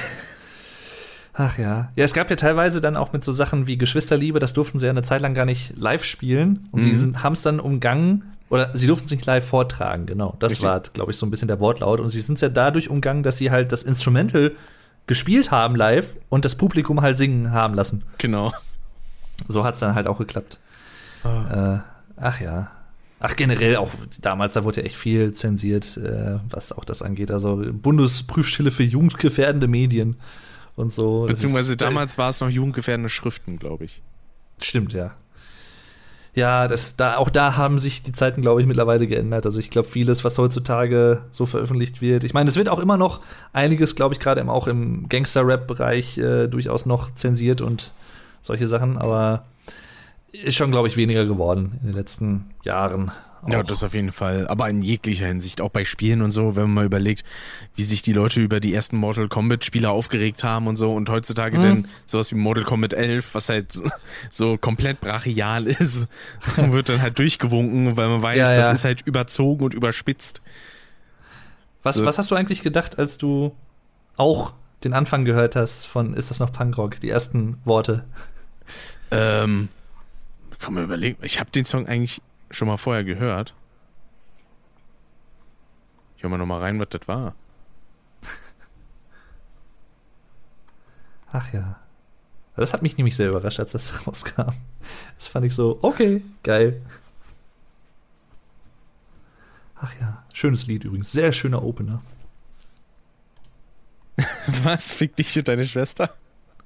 Ach 1.35 1.59
ja. 1.59 1.91
Ja, 1.95 2.05
es 2.05 2.15
gab 2.15 2.31
ja 2.31 2.37
teilweise 2.37 2.81
dann 2.81 2.97
auch 2.97 3.13
mit 3.13 3.25
so 3.25 3.33
Sachen 3.33 3.67
wie 3.67 3.77
Geschwisterliebe, 3.77 4.39
das 4.39 4.53
durften 4.53 4.79
sie 4.79 4.87
ja 4.87 4.91
eine 4.91 5.03
Zeit 5.03 5.21
lang 5.21 5.35
gar 5.35 5.45
nicht 5.45 5.77
live 5.77 6.05
spielen. 6.05 6.69
Und 6.71 6.83
mhm. 6.83 6.93
sie 6.93 7.19
haben 7.19 7.33
es 7.33 7.43
dann 7.43 7.59
umgangen, 7.59 8.33
oder 8.49 8.71
sie 8.75 8.87
durften 8.87 9.07
es 9.07 9.11
nicht 9.11 9.27
live 9.27 9.47
vortragen, 9.47 10.07
genau. 10.07 10.37
Das 10.39 10.53
Richtig. 10.53 10.69
war, 10.69 10.81
glaube 10.81 11.11
ich, 11.11 11.17
so 11.17 11.27
ein 11.27 11.31
bisschen 11.31 11.49
der 11.49 11.59
Wortlaut. 11.59 12.01
Und 12.01 12.11
sie 12.11 12.21
sind 12.21 12.35
es 12.35 12.43
ja 12.43 12.51
dadurch 12.51 12.91
umgangen, 12.91 13.23
dass 13.23 13.39
sie 13.39 13.51
halt 13.51 13.73
das 13.73 13.83
Instrumental 13.83 14.53
gespielt 15.07 15.51
haben 15.51 15.75
live 15.75 16.17
und 16.29 16.45
das 16.45 16.55
Publikum 16.55 17.01
halt 17.01 17.19
singen 17.19 17.51
haben 17.51 17.75
lassen. 17.75 18.05
Genau. 18.19 18.53
So 19.49 19.65
hat 19.65 19.75
es 19.75 19.81
dann 19.81 19.95
halt 19.95 20.07
auch 20.07 20.19
geklappt. 20.19 20.61
Äh, 21.25 21.79
ach 22.17 22.41
ja. 22.41 22.71
Ach, 23.25 23.37
generell 23.37 23.77
auch 23.77 23.91
damals, 24.21 24.55
da 24.55 24.65
wurde 24.65 24.81
ja 24.81 24.87
echt 24.87 24.97
viel 24.97 25.33
zensiert, 25.33 25.97
äh, 25.97 26.39
was 26.51 26.73
auch 26.73 26.85
das 26.85 27.03
angeht. 27.03 27.31
Also 27.31 27.63
Bundesprüfstelle 27.73 28.73
für 28.73 28.83
jugendgefährdende 28.83 29.69
Medien 29.69 30.17
und 30.75 30.93
so. 30.93 31.27
Beziehungsweise 31.29 31.75
ist- 31.75 31.83
äh, 31.83 31.85
damals 31.85 32.19
war 32.19 32.31
es 32.31 32.41
noch 32.41 32.49
jugendgefährdende 32.51 33.09
Schriften, 33.09 33.59
glaube 33.61 33.85
ich. 33.85 34.03
Stimmt, 34.61 34.93
ja. 34.93 35.13
Ja, 36.35 36.67
das, 36.67 36.97
da, 36.97 37.19
auch 37.19 37.29
da 37.29 37.57
haben 37.57 37.79
sich 37.79 38.03
die 38.03 38.13
Zeiten, 38.13 38.41
glaube 38.41 38.61
ich, 38.63 38.67
mittlerweile 38.67 39.07
geändert. 39.07 39.45
Also 39.45 39.61
ich 39.61 39.69
glaube, 39.69 39.87
vieles, 39.87 40.25
was 40.25 40.39
heutzutage 40.39 41.27
so 41.31 41.45
veröffentlicht 41.45 42.01
wird. 42.01 42.25
Ich 42.25 42.33
meine, 42.33 42.49
es 42.49 42.57
wird 42.57 42.71
auch 42.71 42.79
immer 42.79 42.97
noch 42.97 43.21
einiges, 43.53 43.95
glaube 43.95 44.15
ich, 44.15 44.21
gerade 44.21 44.43
auch 44.51 44.67
im 44.67 45.09
Gangster-Rap-Bereich 45.11 46.17
äh, 46.19 46.49
durchaus 46.49 46.87
noch 46.87 47.11
zensiert 47.13 47.61
und 47.61 47.93
solche 48.41 48.67
Sachen, 48.67 48.97
aber 48.97 49.45
ist 50.33 50.57
schon, 50.57 50.71
glaube 50.71 50.89
ich, 50.89 50.97
weniger 50.97 51.27
geworden 51.27 51.79
in 51.83 51.89
den 51.89 51.97
letzten 51.97 52.51
Jahren. 52.65 53.13
Ja, 53.47 53.61
Auch. 53.61 53.67
das 53.67 53.83
auf 53.83 53.93
jeden 53.93 54.13
Fall. 54.13 54.47
Aber 54.47 54.71
in 54.71 54.83
jeglicher 54.83 55.27
Hinsicht, 55.27 55.61
auch 55.61 55.71
bei 55.71 55.85
Spielen 55.85 56.23
und 56.23 56.31
so, 56.31 56.55
wenn 56.55 56.63
man 56.65 56.75
mal 56.75 56.85
überlegt, 56.85 57.25
wie 57.75 57.83
sich 57.83 58.01
die 58.01 58.13
Leute 58.13 58.41
über 58.41 58.61
die 58.61 58.73
ersten 58.73 58.97
Mortal 58.97 59.27
Kombat 59.29 59.65
Spiele 59.65 59.91
aufgeregt 59.91 60.45
haben 60.45 60.69
und 60.69 60.77
so 60.77 60.93
und 60.93 61.09
heutzutage 61.11 61.59
Mhm. 61.59 61.63
dann 61.63 61.89
sowas 62.07 62.31
wie 62.31 62.37
Mortal 62.37 62.63
Kombat 62.63 62.93
11, 62.95 63.35
was 63.35 63.49
halt 63.49 63.73
so, 63.73 63.83
so 64.31 64.57
komplett 64.59 65.01
brachial 65.01 65.67
ist, 65.67 66.07
wird 66.57 66.89
dann 66.89 67.03
halt 67.03 67.19
durchgewunken, 67.19 67.97
weil 67.97 68.09
man 68.11 68.23
weiß, 68.23 68.37
Ja, 68.39 68.55
das 68.55 68.67
ja. 68.67 68.73
ist 68.73 68.85
halt 68.85 69.03
überzogen 69.07 69.65
und 69.65 69.75
überspitzt. 69.75 70.41
was, 71.83 71.97
so- 71.97 72.05
was 72.07 72.19
hast 72.19 72.31
du 72.31 72.37
eigentlich 72.37 72.63
gedacht, 72.63 72.97
als 72.99 73.19
du 73.19 73.57
auch 74.17 74.55
den 74.85 74.93
Anfang 74.95 75.25
gehört 75.25 75.57
hast 75.57 75.85
von 75.89 76.15
Ist 76.15 76.31
das 76.31 76.39
noch 76.39 76.53
Punkrock? 76.53 77.01
Die 77.01 77.09
ersten 77.11 77.57
Worte. 77.65 78.05
Ähm, 79.11 79.69
kann 80.63 80.75
man 80.75 80.85
überlegen. 80.85 81.19
Ich 81.23 81.39
habe 81.39 81.51
den 81.51 81.65
Song 81.65 81.87
eigentlich 81.87 82.23
schon 82.51 82.69
mal 82.69 82.79
vorher 82.79 83.05
gehört. 83.05 83.55
Ich 86.17 86.23
höre 86.23 86.31
mal 86.31 86.39
noch 86.39 86.47
mal 86.47 86.61
rein, 86.61 86.79
was 86.79 86.89
das 86.91 87.07
war. 87.09 87.35
Ach 91.33 91.53
ja. 91.53 91.79
Das 92.55 92.73
hat 92.75 92.83
mich 92.83 92.97
nämlich 92.97 93.17
sehr 93.17 93.31
überrascht, 93.31 93.59
als 93.59 93.73
das 93.73 94.07
rauskam. 94.07 94.53
Das 95.17 95.27
fand 95.27 95.47
ich 95.47 95.55
so, 95.55 95.79
okay, 95.83 96.23
geil. 96.43 96.81
Ach 99.77 99.93
ja, 100.01 100.25
schönes 100.33 100.67
Lied 100.67 100.85
übrigens. 100.85 101.11
Sehr 101.11 101.33
schöner 101.33 101.63
Opener. 101.63 102.03
Was? 104.63 104.93
Fick 104.93 105.17
dich 105.17 105.37
und 105.37 105.49
deine 105.49 105.67
Schwester? 105.67 106.15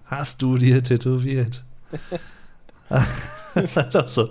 Hast 0.04 0.42
du 0.42 0.58
dir 0.58 0.82
tätowiert? 0.82 1.64
das 3.56 3.64
ist 3.70 3.76
halt 3.76 3.96
auch 3.96 4.08
so. 4.08 4.30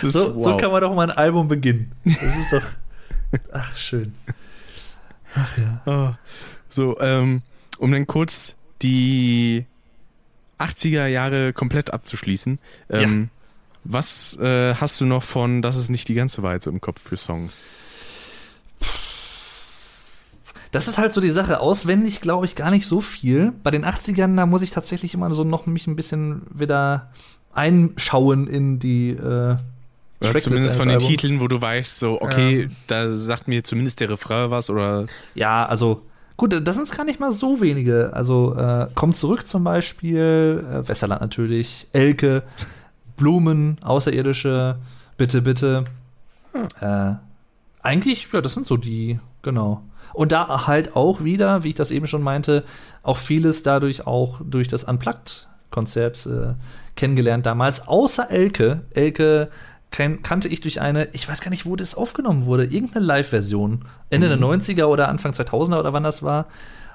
So, 0.00 0.10
so 0.10 0.34
wow. 0.36 0.60
kann 0.60 0.70
man 0.70 0.80
doch 0.80 0.94
mal 0.94 1.10
ein 1.10 1.16
Album 1.16 1.48
beginnen. 1.48 1.92
Das 2.04 2.36
ist 2.36 2.52
doch. 2.52 2.62
Ach, 3.52 3.76
schön. 3.76 4.14
Ach 5.34 5.58
ja. 5.58 5.82
Oh. 5.86 6.14
So, 6.68 7.00
ähm, 7.00 7.42
um 7.78 7.92
dann 7.92 8.06
kurz 8.06 8.56
die 8.82 9.66
80er 10.58 11.06
Jahre 11.06 11.52
komplett 11.52 11.92
abzuschließen. 11.92 12.58
Ähm, 12.90 13.30
Was 13.84 14.36
äh, 14.38 14.74
hast 14.74 15.00
du 15.00 15.06
noch 15.06 15.22
von 15.22 15.62
Das 15.62 15.76
ist 15.76 15.88
nicht 15.88 16.08
die 16.08 16.14
ganze 16.14 16.42
so 16.60 16.70
im 16.70 16.80
Kopf 16.80 17.00
für 17.00 17.16
Songs? 17.16 17.62
Das 20.70 20.86
ist 20.86 20.98
halt 20.98 21.14
so 21.14 21.20
die 21.20 21.30
Sache. 21.30 21.60
Auswendig 21.60 22.20
glaube 22.20 22.46
ich 22.46 22.54
gar 22.54 22.70
nicht 22.70 22.86
so 22.86 23.00
viel. 23.00 23.52
Bei 23.62 23.70
den 23.70 23.84
80ern, 23.84 24.36
da 24.36 24.46
muss 24.46 24.62
ich 24.62 24.70
tatsächlich 24.70 25.14
immer 25.14 25.32
so 25.32 25.44
noch 25.44 25.66
mich 25.66 25.86
ein 25.86 25.96
bisschen 25.96 26.42
wieder 26.50 27.10
einschauen 27.58 28.46
in 28.46 28.78
die 28.78 29.10
äh, 29.10 29.56
Oder 30.20 30.38
zumindest 30.40 30.76
von 30.76 30.88
den 30.88 30.96
Albums. 30.96 31.10
Titeln, 31.10 31.40
wo 31.40 31.48
du 31.48 31.60
weißt, 31.60 31.98
so, 31.98 32.20
okay, 32.20 32.62
Ähm. 32.62 32.76
da 32.86 33.08
sagt 33.08 33.48
mir 33.48 33.64
zumindest 33.64 34.00
der 34.00 34.10
Refrain 34.10 34.50
was 34.50 34.70
oder 34.70 35.06
Ja, 35.34 35.66
also 35.66 36.02
gut, 36.36 36.54
das 36.66 36.76
sind 36.76 36.90
gar 36.96 37.04
nicht 37.04 37.20
mal 37.20 37.32
so 37.32 37.60
wenige. 37.60 38.10
Also 38.12 38.54
äh, 38.54 38.86
Komm 38.94 39.12
zurück 39.12 39.46
zum 39.46 39.64
Beispiel, 39.64 40.64
äh, 40.70 40.88
Westerland 40.88 41.20
natürlich, 41.20 41.86
Elke, 41.92 42.42
Blumen, 43.16 43.78
Außerirdische, 43.82 44.78
Bitte, 45.18 45.42
bitte. 45.42 45.84
Äh, 46.80 47.14
eigentlich, 47.82 48.28
ja, 48.32 48.40
das 48.40 48.54
sind 48.54 48.66
so 48.66 48.76
die, 48.76 49.18
genau. 49.42 49.82
Und 50.14 50.30
da 50.32 50.66
halt 50.68 50.94
auch 50.96 51.24
wieder, 51.24 51.64
wie 51.64 51.70
ich 51.70 51.74
das 51.74 51.90
eben 51.90 52.06
schon 52.06 52.22
meinte, 52.22 52.64
auch 53.02 53.18
vieles 53.18 53.64
dadurch 53.64 54.06
auch 54.06 54.40
durch 54.44 54.68
das 54.68 54.84
Unplugged-Konzert 55.68 56.26
äh, 56.26 56.54
kennengelernt 56.96 57.46
damals. 57.46 57.86
Außer 57.86 58.30
Elke. 58.30 58.82
Elke 58.90 59.50
kan 59.90 60.22
kannte 60.22 60.48
ich 60.48 60.60
durch 60.60 60.80
eine, 60.80 61.08
ich 61.12 61.28
weiß 61.28 61.40
gar 61.40 61.50
nicht, 61.50 61.64
wo 61.64 61.74
das 61.76 61.94
aufgenommen 61.94 62.44
wurde, 62.44 62.64
irgendeine 62.64 63.06
Live-Version. 63.06 63.84
Ende 64.10 64.28
der 64.28 64.38
90er 64.38 64.84
oder 64.84 65.08
Anfang 65.08 65.32
2000er 65.32 65.78
oder 65.78 65.92
wann 65.92 66.02
das 66.02 66.22
war. 66.22 66.46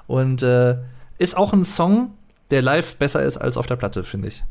Und 0.06 0.42
äh, 0.42 0.76
ist 1.18 1.36
auch 1.36 1.52
ein 1.52 1.64
Song, 1.64 2.12
der 2.50 2.62
live 2.62 2.96
besser 2.96 3.22
ist 3.22 3.38
als 3.38 3.56
auf 3.56 3.66
der 3.66 3.76
Platte, 3.76 4.04
finde 4.04 4.28
ich. 4.28 4.44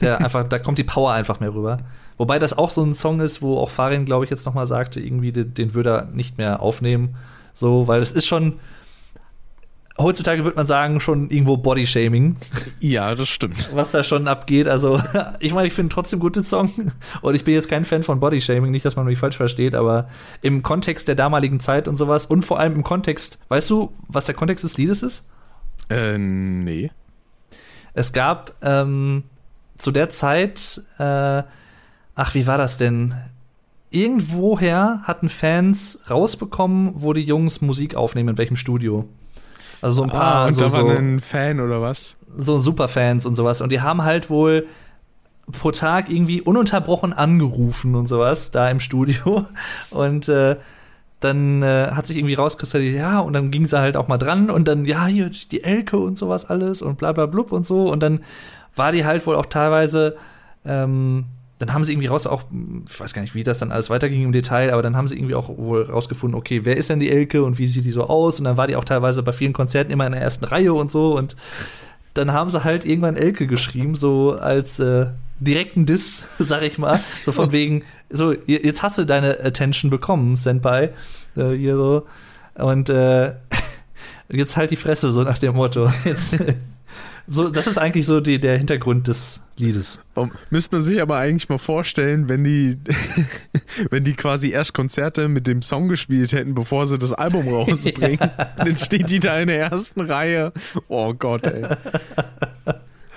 Der 0.00 0.18
einfach, 0.24 0.44
da 0.44 0.58
kommt 0.58 0.78
die 0.78 0.84
Power 0.84 1.12
einfach 1.12 1.40
mehr 1.40 1.54
rüber. 1.54 1.78
Wobei 2.18 2.38
das 2.38 2.56
auch 2.56 2.70
so 2.70 2.82
ein 2.82 2.94
Song 2.94 3.20
ist, 3.20 3.42
wo 3.42 3.58
auch 3.58 3.70
Farin, 3.70 4.04
glaube 4.04 4.24
ich, 4.24 4.30
jetzt 4.30 4.46
noch 4.46 4.54
mal 4.54 4.66
sagte, 4.66 5.00
irgendwie 5.00 5.32
den, 5.32 5.54
den 5.54 5.74
würde 5.74 5.90
er 5.90 6.04
nicht 6.06 6.38
mehr 6.38 6.60
aufnehmen. 6.60 7.16
So, 7.54 7.88
weil 7.88 8.00
es 8.00 8.12
ist 8.12 8.26
schon, 8.26 8.60
heutzutage 9.98 10.44
würde 10.44 10.56
man 10.56 10.66
sagen, 10.66 11.00
schon 11.00 11.30
irgendwo 11.30 11.56
Bodyshaming, 11.56 12.36
Ja, 12.80 13.14
das 13.14 13.28
stimmt. 13.28 13.70
was 13.74 13.90
da 13.90 14.02
schon 14.02 14.28
abgeht. 14.28 14.68
Also, 14.68 15.00
ich 15.40 15.52
meine, 15.54 15.66
ich 15.66 15.74
finde 15.74 15.92
trotzdem 15.92 16.20
guten 16.20 16.44
Song. 16.44 16.92
Und 17.20 17.34
ich 17.34 17.44
bin 17.44 17.54
jetzt 17.54 17.68
kein 17.68 17.84
Fan 17.84 18.02
von 18.02 18.20
Bodyshaming, 18.20 18.70
nicht, 18.70 18.84
dass 18.84 18.96
man 18.96 19.06
mich 19.06 19.18
falsch 19.18 19.36
versteht, 19.36 19.74
aber 19.74 20.08
im 20.42 20.62
Kontext 20.62 21.08
der 21.08 21.14
damaligen 21.14 21.60
Zeit 21.60 21.88
und 21.88 21.96
sowas 21.96 22.26
und 22.26 22.44
vor 22.44 22.58
allem 22.60 22.74
im 22.74 22.82
Kontext, 22.84 23.38
weißt 23.48 23.68
du, 23.70 23.92
was 24.08 24.26
der 24.26 24.34
Kontext 24.34 24.64
des 24.64 24.76
Liedes 24.78 25.02
ist? 25.02 25.26
Äh, 25.90 26.18
nee. 26.18 26.90
Es 27.94 28.12
gab 28.12 28.54
ähm, 28.62 29.24
zu 29.78 29.90
der 29.90 30.10
Zeit, 30.10 30.80
äh, 30.98 31.42
ach, 32.14 32.34
wie 32.34 32.46
war 32.46 32.58
das 32.58 32.78
denn? 32.78 33.14
Irgendwoher 33.90 35.00
hatten 35.04 35.28
Fans 35.28 36.00
rausbekommen, 36.10 36.92
wo 36.94 37.14
die 37.14 37.22
Jungs 37.24 37.60
Musik 37.62 37.94
aufnehmen, 37.94 38.28
in 38.30 38.38
welchem 38.38 38.56
Studio. 38.56 39.08
Also 39.82 39.96
so 39.96 40.02
ein 40.04 40.10
paar 40.10 40.34
Ah, 40.34 40.46
und 40.46 40.54
so, 40.54 40.60
da 40.60 40.72
war 40.72 40.80
so, 40.80 40.88
ein 40.88 41.20
Fan 41.20 41.60
oder 41.60 41.80
was? 41.80 42.16
so 42.36 42.58
Superfans 42.58 43.26
und 43.26 43.34
sowas. 43.34 43.60
Und 43.60 43.70
die 43.70 43.80
haben 43.80 44.04
halt 44.04 44.30
wohl 44.30 44.66
pro 45.52 45.70
Tag 45.70 46.10
irgendwie 46.10 46.40
ununterbrochen 46.42 47.12
angerufen 47.12 47.94
und 47.94 48.06
sowas 48.06 48.50
da 48.50 48.70
im 48.70 48.80
Studio. 48.80 49.46
Und 49.90 50.28
äh, 50.28 50.56
dann 51.20 51.62
äh, 51.62 51.90
hat 51.92 52.06
sich 52.06 52.16
irgendwie 52.16 52.34
rauskristallisiert, 52.34 53.00
ja, 53.00 53.18
und 53.18 53.32
dann 53.32 53.50
ging 53.50 53.66
sie 53.66 53.76
halt 53.76 53.96
auch 53.96 54.06
mal 54.06 54.18
dran 54.18 54.50
und 54.50 54.68
dann, 54.68 54.84
ja, 54.84 55.06
hier 55.06 55.30
die 55.50 55.64
Elke 55.64 55.98
und 55.98 56.16
sowas 56.16 56.44
alles 56.44 56.80
und 56.80 56.96
bla 56.96 57.10
bla 57.12 57.26
blub 57.26 57.50
und 57.50 57.66
so. 57.66 57.90
Und 57.90 58.04
dann 58.04 58.20
war 58.76 58.92
die 58.92 59.04
halt 59.04 59.26
wohl 59.26 59.34
auch 59.34 59.46
teilweise, 59.46 60.16
ähm, 60.64 61.24
dann 61.58 61.72
haben 61.74 61.82
sie 61.84 61.92
irgendwie 61.92 62.08
raus 62.08 62.26
auch, 62.26 62.42
ich 62.88 63.00
weiß 63.00 63.14
gar 63.14 63.22
nicht, 63.22 63.34
wie 63.34 63.42
das 63.42 63.58
dann 63.58 63.72
alles 63.72 63.90
weiterging 63.90 64.22
im 64.22 64.32
Detail, 64.32 64.72
aber 64.72 64.82
dann 64.82 64.96
haben 64.96 65.08
sie 65.08 65.16
irgendwie 65.16 65.34
auch 65.34 65.48
wohl 65.48 65.82
rausgefunden, 65.82 66.38
okay, 66.38 66.60
wer 66.64 66.76
ist 66.76 66.88
denn 66.90 67.00
die 67.00 67.10
Elke 67.10 67.42
und 67.42 67.58
wie 67.58 67.66
sieht 67.66 67.84
die 67.84 67.90
so 67.90 68.04
aus? 68.04 68.38
Und 68.38 68.44
dann 68.44 68.56
war 68.56 68.66
die 68.68 68.76
auch 68.76 68.84
teilweise 68.84 69.22
bei 69.22 69.32
vielen 69.32 69.52
Konzerten 69.52 69.90
immer 69.90 70.06
in 70.06 70.12
der 70.12 70.22
ersten 70.22 70.44
Reihe 70.44 70.72
und 70.72 70.90
so 70.90 71.16
und 71.16 71.34
dann 72.14 72.32
haben 72.32 72.50
sie 72.50 72.64
halt 72.64 72.84
irgendwann 72.84 73.16
Elke 73.16 73.46
geschrieben, 73.46 73.94
so 73.94 74.32
als 74.32 74.80
äh, 74.80 75.06
direkten 75.40 75.86
Diss, 75.86 76.24
sag 76.38 76.62
ich 76.62 76.78
mal. 76.78 77.00
So 77.22 77.32
von 77.32 77.52
wegen, 77.52 77.82
so, 78.10 78.32
je- 78.32 78.60
jetzt 78.64 78.82
hast 78.82 78.98
du 78.98 79.04
deine 79.04 79.38
Attention 79.44 79.90
bekommen, 79.90 80.34
Senpai. 80.36 80.90
Äh, 81.36 81.50
hier 81.52 81.76
so. 81.76 82.06
Und 82.54 82.90
äh, 82.90 83.34
jetzt 84.30 84.56
halt 84.56 84.70
die 84.72 84.76
Fresse, 84.76 85.12
so 85.12 85.22
nach 85.22 85.38
dem 85.38 85.54
Motto. 85.54 85.88
Jetzt, 86.04 86.36
so, 87.28 87.50
das 87.50 87.66
ist 87.66 87.76
eigentlich 87.76 88.06
so 88.06 88.20
die, 88.20 88.40
der 88.40 88.56
Hintergrund 88.56 89.06
des 89.06 89.42
Liedes. 89.58 90.02
Oh, 90.16 90.28
müsste 90.48 90.76
man 90.76 90.82
sich 90.82 91.02
aber 91.02 91.18
eigentlich 91.18 91.48
mal 91.50 91.58
vorstellen, 91.58 92.28
wenn 92.28 92.42
die, 92.42 92.78
wenn 93.90 94.02
die 94.04 94.14
quasi 94.14 94.50
erst 94.50 94.72
Konzerte 94.72 95.28
mit 95.28 95.46
dem 95.46 95.60
Song 95.60 95.88
gespielt 95.88 96.32
hätten, 96.32 96.54
bevor 96.54 96.86
sie 96.86 96.96
das 96.96 97.12
Album 97.12 97.46
rausbringen. 97.52 98.18
Dann 98.56 98.76
steht 98.76 99.10
die 99.10 99.20
da 99.20 99.38
in 99.38 99.48
der 99.48 99.60
ersten 99.60 100.00
Reihe. 100.00 100.52
Oh 100.88 101.12
Gott, 101.12 101.44
ey. 101.44 101.66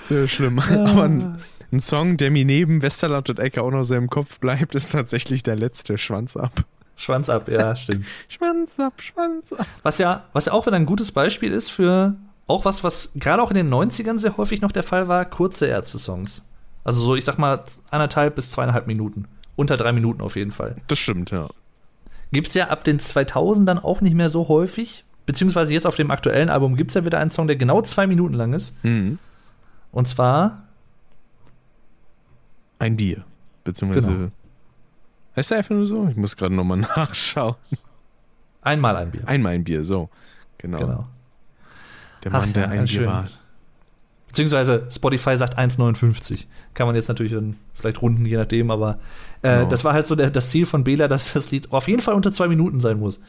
Sehr 0.09 0.27
schlimm. 0.27 0.59
Aber 0.59 1.03
ein, 1.03 1.37
ein 1.71 1.79
Song, 1.79 2.17
der 2.17 2.31
mir 2.31 2.43
neben 2.43 2.81
Westerland 2.81 3.29
und 3.29 3.39
Ecke 3.39 3.63
auch 3.63 3.71
noch 3.71 3.83
so 3.83 3.95
im 3.95 4.09
Kopf 4.09 4.39
bleibt, 4.39 4.75
ist 4.75 4.91
tatsächlich 4.91 5.41
der 5.41 5.55
letzte 5.55 5.97
Schwanz 5.97 6.35
ab. 6.35 6.65
Schwanz 6.97 7.29
ab, 7.29 7.47
ja, 7.49 7.75
stimmt. 7.75 8.05
Schwanz 8.27 8.77
ab, 8.77 9.01
Schwanz 9.01 9.53
ab. 9.53 9.65
Was 9.83 9.97
ja, 9.99 10.25
was 10.33 10.47
ja 10.47 10.53
auch 10.53 10.65
wieder 10.65 10.75
ein 10.75 10.85
gutes 10.85 11.11
Beispiel 11.11 11.51
ist 11.51 11.71
für 11.71 12.15
auch 12.51 12.65
was, 12.65 12.83
was 12.83 13.11
gerade 13.15 13.41
auch 13.41 13.49
in 13.49 13.55
den 13.55 13.69
90ern 13.73 14.17
sehr 14.17 14.37
häufig 14.37 14.61
noch 14.61 14.71
der 14.71 14.83
Fall 14.83 15.07
war, 15.07 15.25
kurze 15.25 15.65
Ärzte-Songs. 15.67 16.43
Also 16.83 17.01
so, 17.01 17.15
ich 17.15 17.25
sag 17.25 17.37
mal, 17.37 17.63
anderthalb 17.89 18.35
bis 18.35 18.51
zweieinhalb 18.51 18.87
Minuten. 18.87 19.25
Unter 19.55 19.77
drei 19.77 19.91
Minuten 19.91 20.21
auf 20.21 20.35
jeden 20.35 20.51
Fall. 20.51 20.75
Das 20.87 20.99
stimmt, 20.99 21.31
ja. 21.31 21.47
Gibt's 22.31 22.53
ja 22.53 22.69
ab 22.69 22.83
den 22.83 22.99
2000ern 22.99 23.79
auch 23.83 24.01
nicht 24.01 24.15
mehr 24.15 24.29
so 24.29 24.47
häufig. 24.47 25.03
beziehungsweise 25.25 25.73
jetzt 25.73 25.85
auf 25.85 25.95
dem 25.95 26.11
aktuellen 26.11 26.49
Album 26.49 26.75
gibt 26.75 26.91
es 26.91 26.95
ja 26.95 27.05
wieder 27.05 27.19
einen 27.19 27.29
Song, 27.29 27.47
der 27.47 27.55
genau 27.55 27.81
zwei 27.81 28.07
Minuten 28.07 28.33
lang 28.33 28.53
ist. 28.53 28.75
Mhm. 28.83 29.19
Und 29.91 30.07
zwar 30.07 30.63
Ein 32.79 32.95
Bier. 32.97 33.23
Beziehungsweise. 33.63 34.11
Genau. 34.11 34.29
Heißt 35.35 35.51
der 35.51 35.59
einfach 35.59 35.75
nur 35.75 35.85
so? 35.85 36.07
Ich 36.07 36.15
muss 36.15 36.35
gerade 36.35 36.55
nochmal 36.55 36.77
nachschauen. 36.95 37.55
einmal 38.61 38.95
ein 38.97 39.11
Bier. 39.11 39.27
Einmal 39.27 39.53
ein 39.53 39.63
Bier, 39.63 39.83
so. 39.83 40.09
Genau. 40.57 40.79
Genau. 40.79 41.05
Der 42.23 42.31
Mann, 42.31 42.45
Ach 42.49 42.53
der 42.53 42.69
ein 42.69 42.85
Bier 42.85 43.05
war. 43.07 43.27
Beziehungsweise 44.27 44.87
Spotify 44.89 45.35
sagt 45.35 45.57
1,59. 45.59 46.45
Kann 46.73 46.87
man 46.87 46.95
jetzt 46.95 47.09
natürlich 47.09 47.33
dann 47.33 47.57
vielleicht 47.73 48.01
runden, 48.01 48.25
je 48.25 48.37
nachdem, 48.37 48.71
aber 48.71 48.99
äh, 49.41 49.57
Genau. 49.57 49.69
das 49.69 49.83
war 49.83 49.93
halt 49.93 50.07
so 50.07 50.15
der, 50.15 50.29
das 50.29 50.49
Ziel 50.49 50.65
von 50.65 50.83
Bela, 50.85 51.07
dass 51.09 51.33
das 51.33 51.51
Lied 51.51 51.71
auf 51.73 51.87
jeden 51.89 52.01
Fall 52.01 52.13
unter 52.15 52.31
zwei 52.31 52.47
Minuten 52.47 52.79
sein 52.79 52.97
muss. 52.97 53.19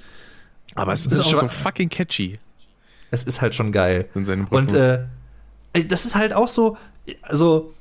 Aber 0.77 0.93
es 0.93 1.07
ist 1.07 1.13
ist 1.13 1.21
auch 1.21 1.35
so 1.35 1.49
fucking 1.49 1.89
catchy 1.89 2.39
Es 3.11 3.25
ist 3.25 3.41
halt 3.41 3.55
schon 3.57 3.73
geil. 3.73 4.09
in 4.15 4.25
seinem 4.25 4.47
Und 4.47 4.73
Rhythmus. 4.73 4.81
äh, 4.81 4.99
ey, 5.73 5.89
das 5.89 6.07
ist 6.07 6.15
halt 6.15 6.33
auch 6.35 6.47
so, 6.49 6.77
also, 7.23 7.75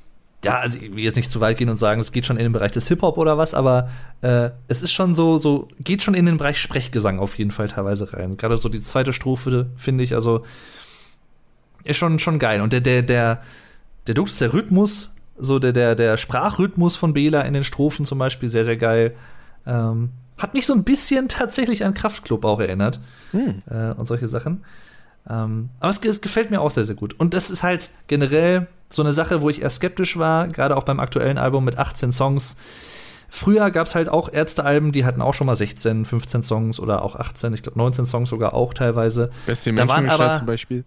ja, 0.44 0.58
also 0.58 0.78
ich 0.78 0.90
will 0.90 1.04
jetzt 1.04 1.16
nicht 1.16 1.30
zu 1.30 1.40
weit 1.40 1.58
gehen 1.58 1.68
und 1.68 1.78
sagen, 1.78 2.00
es 2.00 2.10
geht 2.10 2.26
schon 2.26 2.36
in 2.38 2.42
den 2.42 2.52
Bereich 2.52 2.72
des 2.72 2.88
Hip-Hop 2.88 3.18
oder 3.18 3.38
was, 3.38 3.54
aber 3.54 3.88
äh, 4.22 4.50
es 4.66 4.82
ist 4.82 4.92
schon 4.92 5.14
so, 5.14 5.38
so, 5.38 5.68
geht 5.78 6.02
schon 6.02 6.14
in 6.14 6.26
den 6.26 6.38
Bereich 6.38 6.58
Sprechgesang 6.60 7.20
auf 7.20 7.38
jeden 7.38 7.52
Fall 7.52 7.68
teilweise 7.68 8.12
rein. 8.12 8.36
Gerade 8.36 8.56
so 8.56 8.68
die 8.68 8.82
zweite 8.82 9.12
Strophe, 9.12 9.70
finde 9.76 10.02
ich, 10.02 10.14
also 10.16 10.44
ist 11.84 11.96
schon, 11.96 12.18
schon 12.18 12.38
geil. 12.38 12.60
Und 12.60 12.72
der, 12.72 12.80
der, 12.80 13.02
der, 13.02 13.42
der 14.06 14.14
Dux, 14.14 14.38
der 14.38 14.52
Rhythmus, 14.52 15.14
so 15.38 15.58
der, 15.58 15.72
der, 15.72 15.94
der 15.94 16.16
Sprachrhythmus 16.16 16.96
von 16.96 17.12
Bela 17.14 17.42
in 17.42 17.54
den 17.54 17.64
Strophen 17.64 18.04
zum 18.04 18.18
Beispiel, 18.18 18.48
sehr, 18.48 18.64
sehr 18.64 18.76
geil. 18.76 19.14
Ähm, 19.66 20.10
hat 20.38 20.54
mich 20.54 20.66
so 20.66 20.74
ein 20.74 20.84
bisschen 20.84 21.28
tatsächlich 21.28 21.84
an 21.84 21.94
Kraftklub 21.94 22.44
auch 22.44 22.60
erinnert 22.60 23.00
Hm. 23.32 23.62
äh, 23.70 23.92
und 23.92 24.06
solche 24.06 24.28
Sachen. 24.28 24.64
Ähm, 25.28 25.68
aber 25.78 25.90
es, 25.90 26.00
es 26.04 26.20
gefällt 26.20 26.50
mir 26.50 26.60
auch 26.60 26.70
sehr, 26.70 26.84
sehr 26.84 26.96
gut. 26.96 27.14
Und 27.18 27.32
das 27.34 27.50
ist 27.50 27.62
halt 27.62 27.90
generell 28.08 28.66
so 28.88 29.02
eine 29.02 29.12
Sache, 29.12 29.40
wo 29.40 29.48
ich 29.50 29.62
eher 29.62 29.70
skeptisch 29.70 30.18
war, 30.18 30.48
gerade 30.48 30.76
auch 30.76 30.82
beim 30.82 31.00
aktuellen 31.00 31.38
Album 31.38 31.64
mit 31.64 31.78
18 31.78 32.12
Songs. 32.12 32.56
Früher 33.28 33.70
gab 33.70 33.86
es 33.86 33.94
halt 33.94 34.08
auch 34.10 34.30
Ärztealben, 34.30 34.92
die 34.92 35.04
hatten 35.06 35.22
auch 35.22 35.32
schon 35.32 35.46
mal 35.46 35.56
16, 35.56 36.04
15 36.04 36.42
Songs 36.42 36.78
oder 36.80 37.02
auch 37.02 37.16
18, 37.16 37.54
ich 37.54 37.62
glaube 37.62 37.78
19 37.78 38.04
Songs 38.04 38.28
sogar 38.28 38.52
auch 38.52 38.74
teilweise. 38.74 39.30
Beste 39.46 39.70
aber- 40.26 40.32
zum 40.32 40.46
Beispiel. 40.46 40.84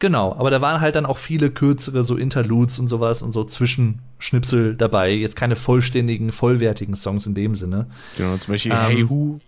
Genau, 0.00 0.32
aber 0.32 0.50
da 0.50 0.60
waren 0.60 0.80
halt 0.80 0.94
dann 0.94 1.06
auch 1.06 1.18
viele 1.18 1.50
kürzere, 1.50 2.04
so 2.04 2.16
Interludes 2.16 2.78
und 2.78 2.86
sowas 2.86 3.20
und 3.22 3.32
so 3.32 3.42
Zwischenschnipsel 3.42 4.76
dabei. 4.76 5.10
Jetzt 5.10 5.34
keine 5.34 5.56
vollständigen, 5.56 6.30
vollwertigen 6.30 6.94
Songs 6.94 7.26
in 7.26 7.34
dem 7.34 7.56
Sinne. 7.56 7.86
Genau, 8.16 8.36
zum 8.36 8.52
Beispiel 8.52 8.72
Ähm, 8.72 8.78
Hey 8.78 9.10
Who 9.10 9.40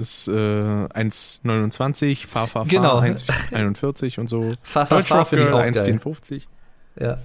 ist 0.00 0.26
äh, 0.28 0.32
1,29, 0.32 2.26
Fa 2.26 2.46
Fa 2.46 2.64
Fa 2.64 2.64
Genau. 2.68 3.00
Fa, 3.00 3.06
1,41 3.06 4.18
und 4.18 4.28
so. 4.28 4.54
Fa, 4.62 4.84
Fa, 4.86 4.98
auch 4.98 5.30
geil. 5.30 5.52
1,54. 5.52 6.44
Ja. 6.98 7.18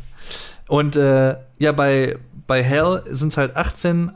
Und 0.68 0.96
äh, 0.96 1.36
ja, 1.58 1.72
bei, 1.72 2.18
bei 2.46 2.64
Hell 2.64 3.02
sind 3.10 3.30
es 3.30 3.38
halt 3.38 3.56
18 3.56 4.12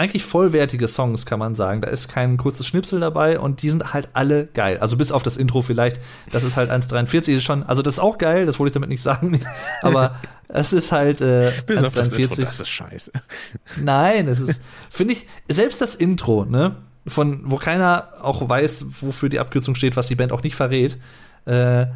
eigentlich 0.00 0.24
vollwertige 0.24 0.88
Songs, 0.88 1.26
kann 1.26 1.38
man 1.38 1.54
sagen. 1.54 1.82
Da 1.82 1.88
ist 1.88 2.08
kein 2.08 2.38
kurzes 2.38 2.66
Schnipsel 2.66 3.00
dabei 3.00 3.38
und 3.38 3.60
die 3.60 3.68
sind 3.68 3.92
halt 3.92 4.08
alle 4.14 4.46
geil. 4.46 4.78
Also 4.78 4.96
bis 4.96 5.12
auf 5.12 5.22
das 5.22 5.36
Intro 5.36 5.60
vielleicht. 5.60 6.00
Das 6.32 6.42
ist 6.42 6.56
halt 6.56 6.70
1,43 6.70 7.34
ist 7.34 7.44
schon, 7.44 7.62
also 7.64 7.82
das 7.82 7.94
ist 7.94 8.00
auch 8.00 8.16
geil, 8.16 8.46
das 8.46 8.58
wollte 8.58 8.70
ich 8.70 8.72
damit 8.74 8.88
nicht 8.88 9.02
sagen. 9.02 9.40
Aber 9.82 10.16
es 10.48 10.72
ist 10.72 10.90
halt 10.90 11.20
äh, 11.20 11.52
Bis 11.66 11.84
auf 11.84 11.92
das 11.92 12.12
Intro, 12.12 12.34
1,43. 12.34 12.44
das 12.44 12.60
ist 12.60 12.68
scheiße. 12.70 13.12
Nein, 13.82 14.26
es 14.28 14.40
ist, 14.40 14.62
finde 14.88 15.12
ich, 15.12 15.26
selbst 15.48 15.82
das 15.82 15.94
Intro, 15.94 16.46
ne, 16.46 16.76
von 17.06 17.42
wo 17.44 17.56
keiner 17.56 18.08
auch 18.22 18.48
weiß, 18.48 18.86
wofür 19.02 19.28
die 19.28 19.38
Abkürzung 19.38 19.74
steht, 19.74 19.96
was 19.96 20.08
die 20.08 20.14
Band 20.14 20.32
auch 20.32 20.42
nicht 20.42 20.56
verrät, 20.56 20.98
äh, 21.44 21.86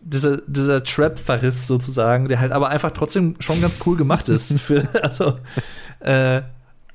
dieser, 0.00 0.36
dieser 0.46 0.84
Trap-Verriss 0.84 1.66
sozusagen, 1.66 2.28
der 2.28 2.40
halt 2.40 2.52
aber 2.52 2.68
einfach 2.68 2.90
trotzdem 2.90 3.36
schon 3.40 3.62
ganz 3.62 3.80
cool 3.86 3.96
gemacht 3.96 4.28
ist. 4.28 4.52
Für, 4.60 4.86
also, 5.02 5.38
äh, 6.00 6.42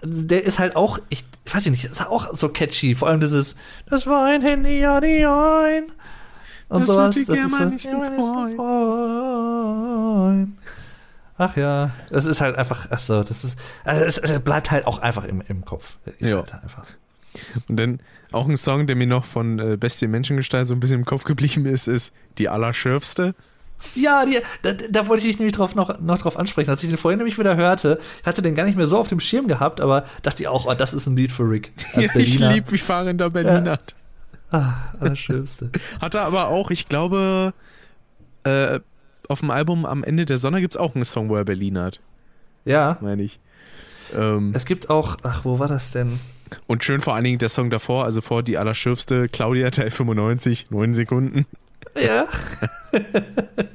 der 0.04 0.44
ist 0.44 0.60
halt 0.60 0.76
auch, 0.76 1.00
ich 1.10 1.26
weiß 1.52 1.66
nicht, 1.68 1.86
ist 1.86 2.06
auch 2.06 2.34
so 2.36 2.50
catchy. 2.50 2.96
Vor 2.96 3.08
allem 3.08 3.22
dieses, 3.22 3.56
das 3.88 4.06
war 4.06 4.26
ein 4.26 4.42
Handy, 4.42 4.80
ja, 4.80 5.00
die 5.00 5.26
ein. 5.26 5.86
Und 6.70 6.82
Das 6.82 6.88
sowas. 6.88 7.16
Das 7.26 7.40
ist 7.40 7.56
so, 7.56 7.64
ist 7.64 7.88
freuen. 8.56 10.58
Ach 11.38 11.58
ja, 11.58 11.92
das 12.10 12.26
ist 12.26 12.42
halt 12.42 12.58
einfach, 12.58 12.88
ach 12.92 13.00
so, 13.00 13.22
das 13.24 13.44
ist, 13.44 13.58
also 13.84 14.06
es, 14.06 14.18
es 14.20 14.40
bleibt 14.40 14.70
halt 14.72 14.86
auch 14.86 15.00
einfach 15.00 15.26
im, 15.26 15.42
im 15.48 15.66
Kopf. 15.66 15.98
Ist 16.20 16.30
Ja. 16.30 16.38
halt 16.38 16.54
einfach. 16.54 16.86
Und 17.68 17.78
dann 17.78 18.00
auch 18.32 18.48
ein 18.48 18.58
Song, 18.58 18.86
der 18.86 18.96
mir 18.96 19.08
noch 19.08 19.26
von 19.26 19.58
äh, 19.60 19.78
Bestie 19.78 20.08
Menschengestalt 20.08 20.68
so 20.68 20.76
ein 20.76 20.80
bisschen 20.80 21.00
im 21.00 21.06
Kopf 21.06 21.24
geblieben 21.24 21.66
ist, 21.66 21.88
ist 21.88 22.14
Die 22.38 22.50
Allerschärfste. 22.50 23.34
Ja, 23.96 24.26
die, 24.26 24.40
da, 24.62 24.74
da 24.74 25.08
wollte 25.08 25.22
ich 25.24 25.30
dich 25.30 25.40
nämlich 25.40 25.56
drauf 25.56 25.76
noch, 25.76 26.00
noch 26.00 26.18
drauf 26.20 26.38
ansprechen. 26.38 26.70
Als 26.70 26.82
ich 26.84 26.90
den 26.90 26.98
vorhin 26.98 27.18
nämlich 27.20 27.38
wieder 27.38 27.56
hörte, 27.56 28.00
ich 28.22 28.26
hatte 28.26 28.42
den 28.42 28.56
gar 28.56 28.64
nicht 28.66 28.76
mehr 28.76 28.88
so 28.88 28.98
auf 28.98 29.08
dem 29.08 29.20
Schirm 29.20 29.48
gehabt, 29.48 29.82
aber 29.82 30.06
dachte 30.24 30.44
ich 30.44 30.48
auch, 30.48 30.66
oh, 30.66 30.74
das 30.74 30.94
ist 30.94 31.08
ein 31.08 31.16
Lied 31.16 31.32
für 31.32 31.44
Rick. 31.50 31.72
Ja, 31.96 32.02
ich 32.02 32.12
Berliner. 32.14 32.54
lieb, 32.54 32.72
wie 32.72 32.78
fahrender 32.78 33.30
Berliner. 33.30 33.80
Ah, 34.52 34.74
Allerschönste. 35.00 35.70
Hatte 36.02 36.22
aber 36.22 36.48
auch, 36.48 36.72
ich 36.72 36.88
glaube, 36.88 37.54
äh, 38.44 38.80
auf 39.28 39.40
dem 39.40 39.52
Album 39.52 39.86
Am 39.86 40.04
Ende 40.04 40.26
der 40.26 40.38
Sonne 40.38 40.60
gibt 40.62 40.74
es 40.76 40.78
auch 40.78 40.96
einen 40.96 41.06
Song, 41.06 41.30
wo 41.30 41.36
er 41.36 41.46
Berlin 41.46 41.78
hat, 41.80 42.02
Ja, 42.66 42.98
meine 43.02 43.24
ich. 43.24 43.40
Ähm, 44.16 44.52
es 44.54 44.66
gibt 44.66 44.90
auch, 44.90 45.18
ach, 45.24 45.44
wo 45.46 45.60
war 45.60 45.68
das 45.68 45.92
denn? 45.92 46.20
und 46.68 46.84
schön 46.84 47.02
vor 47.02 47.16
allen 47.16 47.24
Dingen 47.24 47.40
der 47.40 47.50
Song 47.50 47.72
davor, 47.72 48.04
also 48.06 48.22
vor 48.22 48.44
Die 48.44 48.60
Allerschürfste, 48.60 49.28
Claudia 49.28 49.72
Teil 49.72 49.90
95, 49.90 50.68
9 50.70 50.94
Sekunden. 50.94 51.46
Ja. 52.00 52.26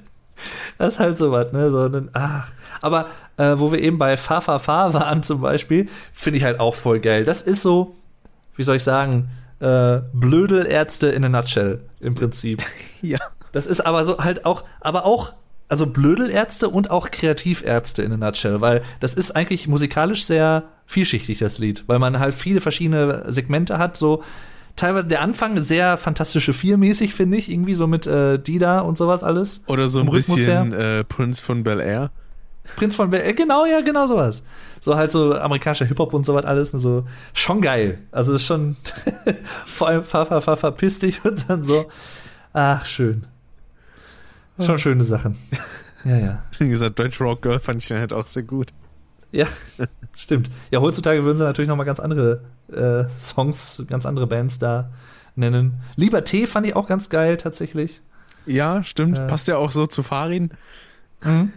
das 0.79 0.95
ist 0.95 1.01
halt 1.01 1.16
so 1.19 1.33
was, 1.33 1.53
ne? 1.53 1.70
So, 1.70 1.85
ein- 1.87 2.11
ach. 2.12 2.49
Aber 2.81 3.07
äh, 3.37 3.55
wo 3.57 3.73
wir 3.73 3.81
eben 3.81 3.99
bei 3.99 4.16
Fa 4.16 4.41
Fa 4.41 4.59
Fa 4.59 4.93
waren 4.95 5.23
zum 5.23 5.41
Beispiel, 5.41 5.89
finde 6.12 6.39
ich 6.39 6.45
halt 6.45 6.61
auch 6.61 6.75
voll 6.75 7.01
geil. 7.01 7.25
Das 7.25 7.43
ist 7.43 7.62
so, 7.62 7.95
wie 8.57 8.62
soll 8.62 8.77
ich 8.77 8.85
sagen, 8.85 9.29
äh, 9.61 9.99
Blödelärzte 10.12 11.09
in 11.09 11.25
a 11.25 11.29
nutshell 11.29 11.81
im 12.01 12.15
Prinzip. 12.15 12.62
Ja. 13.01 13.19
Das 13.53 13.66
ist 13.66 13.81
aber 13.81 14.05
so 14.05 14.19
halt 14.19 14.45
auch, 14.45 14.65
aber 14.81 15.05
auch, 15.07 15.33
also 15.69 15.87
Blödelärzte 15.87 16.69
und 16.69 16.91
auch 16.91 17.11
Kreativärzte 17.12 18.03
in 18.03 18.12
a 18.12 18.16
nutshell, 18.16 18.61
weil 18.61 18.83
das 19.01 19.15
ist 19.15 19.37
eigentlich 19.37 19.69
musikalisch 19.69 20.25
sehr 20.27 20.65
vielschichtig, 20.87 21.39
das 21.39 21.59
Lied, 21.59 21.85
weil 21.87 21.99
man 22.01 22.19
halt 22.19 22.35
viele 22.35 22.61
verschiedene 22.61 23.25
Segmente 23.33 23.79
hat, 23.79 23.97
so 23.97 24.23
teilweise 24.79 25.09
der 25.09 25.21
Anfang 25.21 25.61
sehr 25.61 25.97
fantastische 25.97 26.53
Vier-mäßig, 26.53 27.15
finde 27.15 27.37
ich, 27.37 27.51
irgendwie 27.51 27.75
so 27.75 27.87
mit 27.87 28.07
äh, 28.07 28.39
Dida 28.39 28.81
und 28.81 28.97
sowas 28.97 29.23
alles. 29.23 29.63
Oder 29.67 29.89
so 29.89 30.01
ein 30.01 30.09
Rhythmus 30.09 30.37
bisschen 30.37 30.73
äh, 30.73 31.05
Prince 31.05 31.43
von 31.43 31.65
Bel 31.65 31.81
Air. 31.81 32.11
Prinz 32.77 32.95
von 32.95 33.11
Bel 33.11 33.35
genau, 33.35 33.67
ja, 33.67 33.81
genau 33.81 34.07
sowas. 34.07 34.43
So 34.81 34.97
halt 34.97 35.11
so 35.11 35.35
amerikanischer 35.35 35.87
Hip-Hop 35.87 36.15
und 36.15 36.25
sowas 36.25 36.45
alles, 36.45 36.73
ne, 36.73 36.79
so 36.79 37.05
schon 37.33 37.61
geil. 37.61 37.99
Also 38.13 38.35
ist 38.35 38.45
schon 38.45 38.77
vor 39.65 39.89
allem 39.89 40.05
verpiss 40.05 40.99
dich 41.01 41.25
und 41.25 41.49
dann 41.49 41.63
so. 41.63 41.91
Ach, 42.53 42.85
schön. 42.87 43.25
Schon 44.61 44.79
schöne 44.79 45.05
Sachen. 45.05 45.37
Ja, 46.05 46.17
ja. 46.17 46.43
Wie 46.59 46.69
gesagt, 46.69 47.01
Deutsch 47.01 47.21
Rock 47.21 47.43
Girl 47.43 47.59
fand 47.59 47.83
ich 47.83 47.89
dann 47.89 47.99
halt 47.99 48.13
auch 48.13 48.25
sehr 48.25 48.45
gut. 48.45 48.69
Ja, 49.33 49.47
stimmt. 50.15 50.51
Ja, 50.71 50.81
heutzutage 50.81 51.25
würden 51.25 51.39
sie 51.39 51.45
natürlich 51.45 51.69
noch 51.69 51.77
mal 51.77 51.85
ganz 51.85 52.01
andere 52.01 52.41
äh, 52.73 53.05
Songs, 53.21 53.83
ganz 53.89 54.07
andere 54.07 54.27
Bands 54.27 54.59
da 54.59 54.91
nennen. 55.37 55.75
Liberté 55.97 56.47
fand 56.47 56.67
ich 56.67 56.75
auch 56.77 56.87
ganz 56.87 57.09
geil 57.11 57.37
tatsächlich. 57.37 58.01
Ja, 58.47 58.83
stimmt. 58.83 59.19
Äh. 59.19 59.27
Passt 59.27 59.47
ja 59.49 59.57
auch 59.57 59.71
so 59.71 59.87
zu 59.87 60.03
Farin. 60.03 60.51
Qu- 61.23 61.49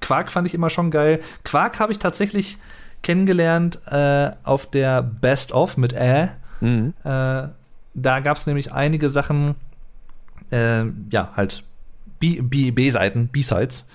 Quark 0.00 0.30
fand 0.30 0.46
ich 0.46 0.54
immer 0.54 0.70
schon 0.70 0.90
geil. 0.90 1.20
Quark 1.44 1.80
habe 1.80 1.92
ich 1.92 1.98
tatsächlich 1.98 2.58
kennengelernt 3.02 3.80
äh, 3.86 4.30
auf 4.44 4.70
der 4.70 5.02
Best 5.02 5.52
of 5.52 5.76
mit 5.76 5.92
Äh. 5.92 6.28
Mhm. 6.60 6.94
Äh, 7.04 7.48
da 7.94 8.20
gab 8.20 8.36
es 8.36 8.46
nämlich 8.46 8.72
einige 8.72 9.10
Sachen, 9.10 9.54
äh, 10.50 10.84
ja, 11.10 11.32
halt 11.36 11.62
B- 12.20 12.40
B- 12.40 12.70
B-Seiten, 12.70 13.28
B-Sides, 13.28 13.86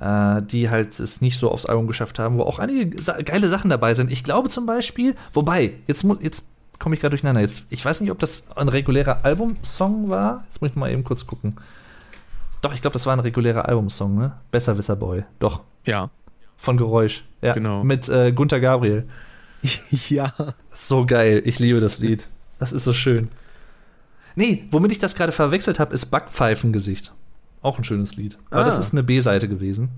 äh, 0.00 0.42
die 0.42 0.70
halt 0.70 0.98
es 1.00 1.20
nicht 1.20 1.38
so 1.38 1.50
aufs 1.50 1.66
Album 1.66 1.86
geschafft 1.86 2.18
haben, 2.18 2.38
wo 2.38 2.42
auch 2.42 2.58
einige 2.58 2.88
geile 3.24 3.48
Sachen 3.48 3.70
dabei 3.70 3.94
sind. 3.94 4.10
Ich 4.12 4.24
glaube 4.24 4.48
zum 4.48 4.66
Beispiel, 4.66 5.14
wobei, 5.32 5.74
jetzt, 5.86 6.04
jetzt 6.20 6.44
komme 6.78 6.94
ich 6.94 7.00
gerade 7.00 7.10
durcheinander. 7.10 7.40
Jetzt, 7.40 7.64
ich 7.70 7.84
weiß 7.84 8.00
nicht, 8.00 8.10
ob 8.10 8.18
das 8.18 8.44
ein 8.56 8.68
regulärer 8.68 9.24
Albumsong 9.24 10.08
war. 10.10 10.44
Jetzt 10.48 10.60
muss 10.60 10.70
ich 10.70 10.76
mal 10.76 10.90
eben 10.90 11.04
kurz 11.04 11.26
gucken. 11.26 11.56
Doch, 12.62 12.74
ich 12.74 12.80
glaube, 12.80 12.94
das 12.94 13.06
war 13.06 13.12
ein 13.14 13.20
regulärer 13.20 13.68
Albumsong, 13.68 14.16
ne? 14.16 14.32
Besserwisser 14.50 14.96
Boy. 14.96 15.24
Doch, 15.38 15.62
Ja. 15.84 16.10
von 16.56 16.76
Geräusch. 16.76 17.24
Ja, 17.42 17.52
Genau. 17.52 17.84
Mit 17.84 18.08
äh, 18.08 18.32
Gunther 18.32 18.60
Gabriel. 18.60 19.08
ja. 19.90 20.32
So 20.70 21.06
geil, 21.06 21.42
ich 21.44 21.58
liebe 21.58 21.80
das 21.80 21.98
Lied. 21.98 22.28
Das 22.58 22.72
ist 22.72 22.84
so 22.84 22.92
schön. 22.92 23.28
Nee, 24.34 24.64
womit 24.70 24.92
ich 24.92 24.98
das 24.98 25.14
gerade 25.14 25.32
verwechselt 25.32 25.78
habe, 25.78 25.94
ist 25.94 26.06
Backpfeifengesicht. 26.06 27.12
Auch 27.66 27.78
ein 27.78 27.84
schönes 27.84 28.14
Lied. 28.16 28.38
Aber 28.50 28.62
Ah. 28.62 28.64
das 28.64 28.78
ist 28.78 28.92
eine 28.92 29.02
B-Seite 29.02 29.48
gewesen. 29.48 29.88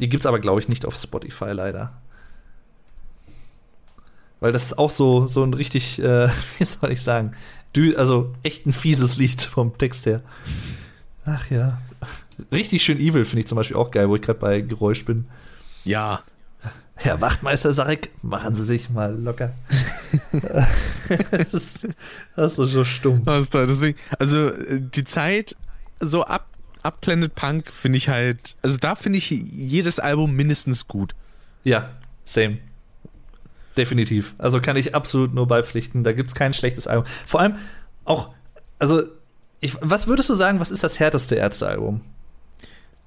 Die 0.00 0.08
gibt's 0.08 0.26
aber, 0.26 0.40
glaube 0.40 0.58
ich, 0.60 0.68
nicht 0.68 0.84
auf 0.84 0.96
Spotify 0.96 1.52
leider. 1.52 1.92
Weil 4.40 4.50
das 4.50 4.64
ist 4.64 4.78
auch 4.78 4.90
so, 4.90 5.28
so 5.28 5.44
ein 5.44 5.54
richtig, 5.54 6.02
äh, 6.02 6.28
wie 6.58 6.64
soll 6.64 6.90
ich 6.90 7.02
sagen, 7.02 7.36
Dü 7.76 7.94
also 7.94 8.34
echt 8.42 8.66
ein 8.66 8.72
fieses 8.72 9.16
Lied 9.16 9.42
vom 9.42 9.78
Text 9.78 10.06
her. 10.06 10.22
Ach 11.24 11.48
ja. 11.50 11.78
Richtig 12.52 12.82
schön 12.82 12.98
evil 12.98 13.24
finde 13.24 13.40
ich 13.40 13.46
zum 13.46 13.56
Beispiel 13.56 13.76
auch 13.76 13.90
geil, 13.92 14.08
wo 14.08 14.16
ich 14.16 14.22
gerade 14.22 14.40
bei 14.40 14.60
Geräusch 14.60 15.04
bin. 15.04 15.26
Ja. 15.84 16.20
Herr 16.96 17.20
Wachtmeister 17.20 17.72
Sarek, 17.72 18.10
machen 18.22 18.54
Sie 18.54 18.64
sich 18.64 18.90
mal 18.90 19.14
locker. 19.16 19.52
das, 20.32 21.80
das 22.36 22.58
ist 22.58 22.72
so 22.72 22.84
stumm. 22.84 23.24
Das 23.24 23.42
ist 23.42 23.50
toll. 23.50 23.66
Deswegen, 23.66 23.98
also 24.18 24.48
äh, 24.48 24.80
die 24.80 25.04
Zeit 25.04 25.56
so 26.06 26.24
ab, 26.24 26.48
ab 26.82 27.00
Planet 27.00 27.34
Punk 27.34 27.70
finde 27.70 27.98
ich 27.98 28.08
halt, 28.08 28.56
also 28.62 28.76
da 28.78 28.94
finde 28.94 29.18
ich 29.18 29.30
jedes 29.30 29.98
Album 29.98 30.34
mindestens 30.34 30.86
gut. 30.88 31.14
Ja, 31.64 31.90
same. 32.24 32.58
Definitiv. 33.76 34.34
Also 34.38 34.60
kann 34.60 34.76
ich 34.76 34.94
absolut 34.94 35.34
nur 35.34 35.48
beipflichten. 35.48 36.04
Da 36.04 36.12
gibt 36.12 36.28
es 36.28 36.34
kein 36.34 36.54
schlechtes 36.54 36.86
Album. 36.86 37.06
Vor 37.26 37.40
allem 37.40 37.56
auch, 38.04 38.32
also, 38.78 39.02
ich, 39.60 39.76
was 39.80 40.06
würdest 40.06 40.28
du 40.28 40.34
sagen, 40.34 40.60
was 40.60 40.70
ist 40.70 40.84
das 40.84 41.00
härteste 41.00 41.34
Ärztealbum? 41.34 42.02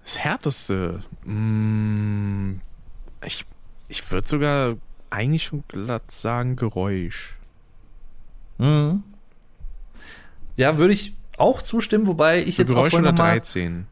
Das 0.04 0.18
härteste? 0.18 1.00
Mm, 1.24 2.56
ich 3.24 3.46
ich 3.88 4.10
würde 4.12 4.28
sogar 4.28 4.76
eigentlich 5.10 5.44
schon 5.44 5.64
glatt 5.68 6.12
sagen 6.12 6.56
Geräusch. 6.56 7.38
Mhm. 8.58 9.04
Ja, 10.56 10.78
würde 10.78 10.94
ich 10.94 11.14
auch 11.38 11.62
zustimmen, 11.62 12.08
wobei 12.08 12.44
ich 12.44 12.56
so 12.56 12.64
jetzt 12.64 12.74
Geräusch 12.74 12.94
auch 12.94 13.00
oder 13.00 13.14
13. 13.14 13.88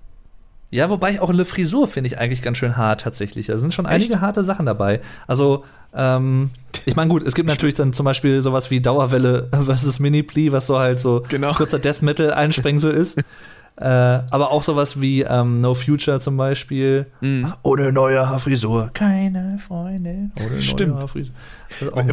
Ja, 0.71 0.89
wobei 0.89 1.11
ich 1.11 1.19
auch 1.19 1.29
eine 1.29 1.45
Frisur 1.45 1.87
finde 1.87 2.07
ich 2.07 2.17
eigentlich 2.17 2.41
ganz 2.41 2.57
schön 2.57 2.75
hart 2.75 3.01
tatsächlich. 3.01 3.47
Da 3.47 3.57
sind 3.57 3.73
schon 3.73 3.85
einige 3.85 4.15
Echt? 4.15 4.21
harte 4.21 4.43
Sachen 4.43 4.65
dabei. 4.65 4.99
Also, 5.27 5.63
ähm, 5.95 6.49
ich 6.85 6.95
meine, 6.95 7.09
gut, 7.09 7.23
es 7.25 7.35
gibt 7.35 7.47
natürlich 7.47 7.75
dann 7.75 7.93
zum 7.93 8.03
Beispiel 8.03 8.41
sowas 8.41 8.71
wie 8.71 8.81
Dauerwelle 8.81 9.47
versus 9.63 9.99
Mini-Plee, 9.99 10.51
was 10.51 10.67
so 10.67 10.77
halt 10.77 10.99
so 10.99 11.23
genau. 11.29 11.53
kurzer 11.53 11.79
Death 11.79 12.01
Metal-Einsprengsel 12.01 12.91
ist. 12.91 13.21
Äh, 13.77 13.83
aber 13.83 14.51
auch 14.51 14.63
sowas 14.63 15.01
wie 15.01 15.23
ähm, 15.23 15.59
No 15.59 15.75
Future 15.75 16.21
zum 16.21 16.37
Beispiel. 16.37 17.07
Mhm. 17.19 17.53
Ohne 17.61 17.91
neue 17.91 18.29
Haarfrisur. 18.29 18.89
Keine 18.93 19.57
Freundin. 19.57 20.31
Ohne 20.39 20.61
Stimmt. 20.61 20.91
neue 20.91 21.01
Haarfrisur. 21.01 21.33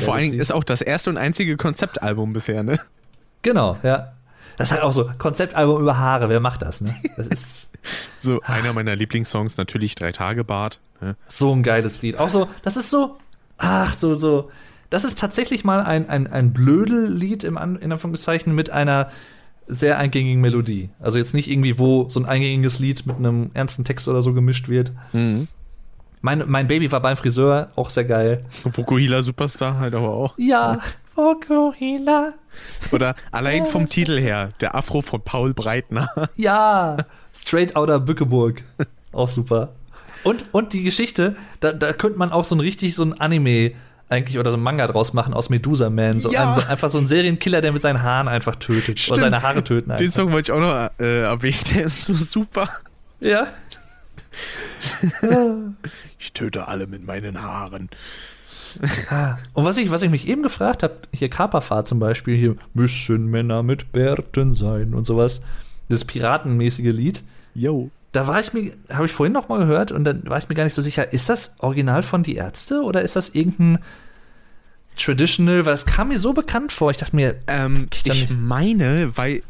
Vor 0.00 0.14
allem 0.16 0.32
ist 0.32 0.52
auch 0.52 0.64
das 0.64 0.82
erste 0.82 1.10
und 1.10 1.18
einzige 1.18 1.56
Konzeptalbum 1.56 2.32
bisher, 2.32 2.64
ne? 2.64 2.80
Genau, 3.42 3.76
ja. 3.84 4.12
Das 4.62 4.68
ist 4.68 4.74
halt 4.74 4.84
auch 4.84 4.92
so, 4.92 5.10
Konzeptalbum 5.18 5.82
über 5.82 5.98
Haare, 5.98 6.28
wer 6.28 6.38
macht 6.38 6.62
das, 6.62 6.82
ne? 6.82 6.94
Das 7.16 7.26
ist. 7.26 7.70
so, 8.18 8.40
einer 8.42 8.72
meiner 8.72 8.94
Lieblingssongs, 8.94 9.56
natürlich 9.56 9.96
Drei 9.96 10.12
Tage 10.12 10.44
Bart. 10.44 10.78
Ne? 11.00 11.16
So 11.26 11.52
ein 11.52 11.64
geiles 11.64 12.00
Lied. 12.00 12.16
Auch 12.16 12.28
so, 12.28 12.48
das 12.62 12.76
ist 12.76 12.88
so, 12.88 13.16
ach, 13.58 13.92
so, 13.92 14.14
so. 14.14 14.52
Das 14.88 15.02
ist 15.02 15.18
tatsächlich 15.18 15.64
mal 15.64 15.80
ein, 15.80 16.08
ein, 16.08 16.28
ein 16.28 16.52
Blödel-Lied 16.52 17.42
im 17.42 17.56
in 17.56 17.90
Anführungszeichen 17.90 18.54
mit 18.54 18.70
einer 18.70 19.10
sehr 19.66 19.98
eingängigen 19.98 20.40
Melodie. 20.40 20.90
Also 21.00 21.18
jetzt 21.18 21.34
nicht 21.34 21.50
irgendwie, 21.50 21.80
wo 21.80 22.08
so 22.08 22.20
ein 22.20 22.26
eingängiges 22.26 22.78
Lied 22.78 23.04
mit 23.04 23.16
einem 23.16 23.50
ernsten 23.54 23.82
Text 23.84 24.06
oder 24.06 24.22
so 24.22 24.32
gemischt 24.32 24.68
wird. 24.68 24.92
Mhm. 25.12 25.48
Mein, 26.20 26.44
mein 26.46 26.68
Baby 26.68 26.92
war 26.92 27.00
beim 27.00 27.16
Friseur, 27.16 27.72
auch 27.74 27.90
sehr 27.90 28.04
geil. 28.04 28.44
Vokuhila 28.62 29.22
Superstar 29.22 29.80
halt 29.80 29.96
aber 29.96 30.10
auch. 30.10 30.38
Ja, 30.38 30.78
Vokuhila. 31.16 32.34
Oder 32.90 33.14
allein 33.30 33.66
vom 33.66 33.88
Titel 33.88 34.18
her, 34.18 34.50
der 34.60 34.74
Afro 34.74 35.02
von 35.02 35.22
Paul 35.22 35.54
Breitner. 35.54 36.08
Ja, 36.36 36.96
Straight 37.34 37.76
Outer 37.76 38.00
Bückeburg. 38.00 38.62
Auch 39.12 39.28
super. 39.28 39.70
Und, 40.24 40.44
und 40.52 40.72
die 40.72 40.82
Geschichte, 40.82 41.36
da, 41.60 41.72
da 41.72 41.92
könnte 41.92 42.18
man 42.18 42.32
auch 42.32 42.44
so 42.44 42.54
ein 42.54 42.60
richtig 42.60 42.94
so 42.94 43.04
ein 43.04 43.20
Anime 43.20 43.72
eigentlich 44.08 44.38
oder 44.38 44.50
so 44.50 44.56
ein 44.56 44.62
Manga 44.62 44.86
draus 44.86 45.12
machen 45.14 45.34
aus 45.34 45.48
Medusa 45.48 45.90
Man. 45.90 46.16
So, 46.16 46.32
ja. 46.32 46.48
ein, 46.48 46.54
so 46.54 46.60
einfach 46.60 46.88
so 46.90 46.98
ein 46.98 47.06
Serienkiller, 47.06 47.60
der 47.60 47.72
mit 47.72 47.82
seinen 47.82 48.02
Haaren 48.02 48.28
einfach 48.28 48.56
tötet. 48.56 49.00
Stimmt. 49.00 49.18
Oder 49.18 49.26
seine 49.26 49.42
Haare 49.42 49.64
töten 49.64 49.90
einfach. 49.90 50.04
Den 50.04 50.12
Song 50.12 50.32
wollte 50.32 50.52
ich 50.52 50.56
auch 50.56 50.60
noch 50.60 50.90
äh, 51.00 51.22
erwähnen, 51.22 51.58
der 51.74 51.84
ist 51.84 52.04
so 52.04 52.14
super. 52.14 52.68
Ja. 53.20 53.46
ich 56.18 56.32
töte 56.32 56.68
alle 56.68 56.86
mit 56.86 57.04
meinen 57.04 57.42
Haaren. 57.42 57.88
Und 59.54 59.64
was 59.64 59.76
ich, 59.76 59.90
was 59.90 60.02
ich 60.02 60.10
mich 60.10 60.28
eben 60.28 60.42
gefragt 60.42 60.82
habe, 60.82 60.94
hier 61.12 61.28
Kaperfahrt 61.28 61.88
zum 61.88 61.98
Beispiel, 61.98 62.36
hier 62.36 62.56
müssen 62.74 63.26
Männer 63.26 63.62
mit 63.62 63.92
Bärten 63.92 64.54
sein 64.54 64.94
und 64.94 65.04
sowas. 65.04 65.42
Das 65.88 66.04
piratenmäßige 66.04 66.92
Lied. 66.92 67.22
Yo. 67.54 67.90
Da 68.12 68.26
war 68.26 68.40
ich 68.40 68.52
mir, 68.52 68.72
habe 68.90 69.06
ich 69.06 69.12
vorhin 69.12 69.32
noch 69.32 69.48
mal 69.48 69.58
gehört 69.58 69.90
und 69.90 70.04
dann 70.04 70.28
war 70.28 70.38
ich 70.38 70.48
mir 70.48 70.54
gar 70.54 70.64
nicht 70.64 70.74
so 70.74 70.82
sicher, 70.82 71.12
ist 71.12 71.30
das 71.30 71.56
Original 71.60 72.02
von 72.02 72.22
Die 72.22 72.36
Ärzte 72.36 72.82
oder 72.82 73.00
ist 73.02 73.16
das 73.16 73.30
irgendein 73.30 73.78
Traditional, 74.96 75.64
weil 75.64 75.72
es 75.72 75.86
kam 75.86 76.08
mir 76.08 76.18
so 76.18 76.32
bekannt 76.32 76.70
vor. 76.70 76.90
Ich 76.90 76.98
dachte 76.98 77.16
mir, 77.16 77.36
ähm, 77.46 77.86
ich, 77.92 78.06
ich 78.06 78.30
meine, 78.30 79.16
weil 79.16 79.36
äh, 79.36 79.42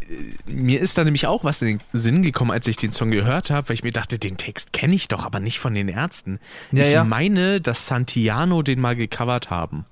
mir 0.46 0.80
ist 0.80 0.96
da 0.96 1.04
nämlich 1.04 1.26
auch 1.26 1.44
was 1.44 1.60
in 1.62 1.68
den 1.68 1.80
Sinn 1.92 2.22
gekommen, 2.22 2.50
als 2.50 2.66
ich 2.66 2.76
den 2.76 2.92
Song 2.92 3.10
gehört 3.10 3.50
habe, 3.50 3.68
weil 3.68 3.74
ich 3.74 3.82
mir 3.82 3.92
dachte, 3.92 4.18
den 4.18 4.36
Text 4.36 4.72
kenne 4.72 4.94
ich 4.94 5.08
doch, 5.08 5.24
aber 5.24 5.40
nicht 5.40 5.58
von 5.58 5.74
den 5.74 5.88
Ärzten. 5.88 6.38
Ja, 6.70 6.84
ich 6.84 6.92
ja. 6.92 7.04
meine, 7.04 7.60
dass 7.60 7.86
Santiano 7.86 8.62
den 8.62 8.80
mal 8.80 8.94
gecovert 8.94 9.50
haben. 9.50 9.84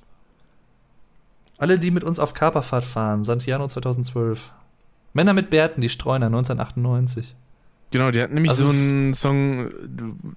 Alle, 1.58 1.78
die 1.78 1.90
mit 1.90 2.04
uns 2.04 2.18
auf 2.18 2.32
Kaperfahrt 2.32 2.84
fahren, 2.84 3.24
Santiano 3.24 3.66
2012. 3.66 4.52
Männer 5.12 5.34
mit 5.34 5.50
Bärten, 5.50 5.80
die 5.80 5.88
Streuner 5.88 6.26
1998. 6.26 7.34
Genau, 7.92 8.10
die 8.12 8.22
hatten 8.22 8.34
nämlich 8.34 8.50
Also 8.50 8.68
so 8.70 8.88
einen 8.88 9.14
Song, 9.14 9.70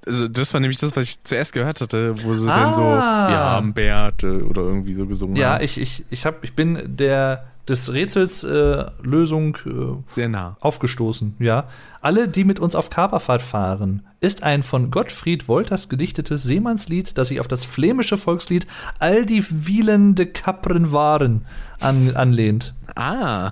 also 0.08 0.28
das 0.28 0.54
war 0.54 0.60
nämlich 0.60 0.80
das, 0.80 0.96
was 0.96 1.04
ich 1.04 1.24
zuerst 1.24 1.54
gehört 1.54 1.82
hatte, 1.82 2.16
wo 2.24 2.34
sie 2.34 2.50
Ah. 2.52 2.56
dann 2.56 2.74
so, 2.74 2.82
wir 2.82 3.40
haben 3.40 3.74
Bärte 3.74 4.44
oder 4.48 4.62
irgendwie 4.64 4.94
so 4.94 5.06
gesungen 5.06 5.36
Ja, 5.36 5.54
haben. 5.56 5.64
ich, 5.64 5.80
ich, 5.80 6.04
ich, 6.10 6.26
hab, 6.26 6.44
ich 6.44 6.54
bin 6.56 6.96
der 6.98 7.46
des 7.70 7.94
Rätsels 7.94 8.44
äh, 8.44 8.86
Lösung 9.04 9.56
äh, 9.66 9.96
Sehr 10.08 10.28
nah. 10.28 10.58
aufgestoßen, 10.60 11.36
ja. 11.40 11.70
Alle, 12.02 12.28
die 12.28 12.44
mit 12.44 12.60
uns 12.60 12.76
auf 12.76 12.90
Kaperfahrt 12.90 13.42
fahren, 13.42 14.02
ist 14.20 14.44
ein 14.44 14.64
von 14.64 14.92
Gottfried 14.92 15.48
Wolters 15.48 15.88
gedichtetes 15.88 16.44
Seemannslied, 16.44 17.18
das 17.18 17.30
sich 17.30 17.40
auf 17.40 17.48
das 17.48 17.64
flämische 17.64 18.18
Volkslied 18.18 18.68
All 19.00 19.26
die 19.26 19.46
wielende 19.50 20.26
Kapren 20.26 20.92
waren 20.92 21.46
an, 21.80 22.14
anlehnt. 22.18 22.74
Ah, 22.96 23.52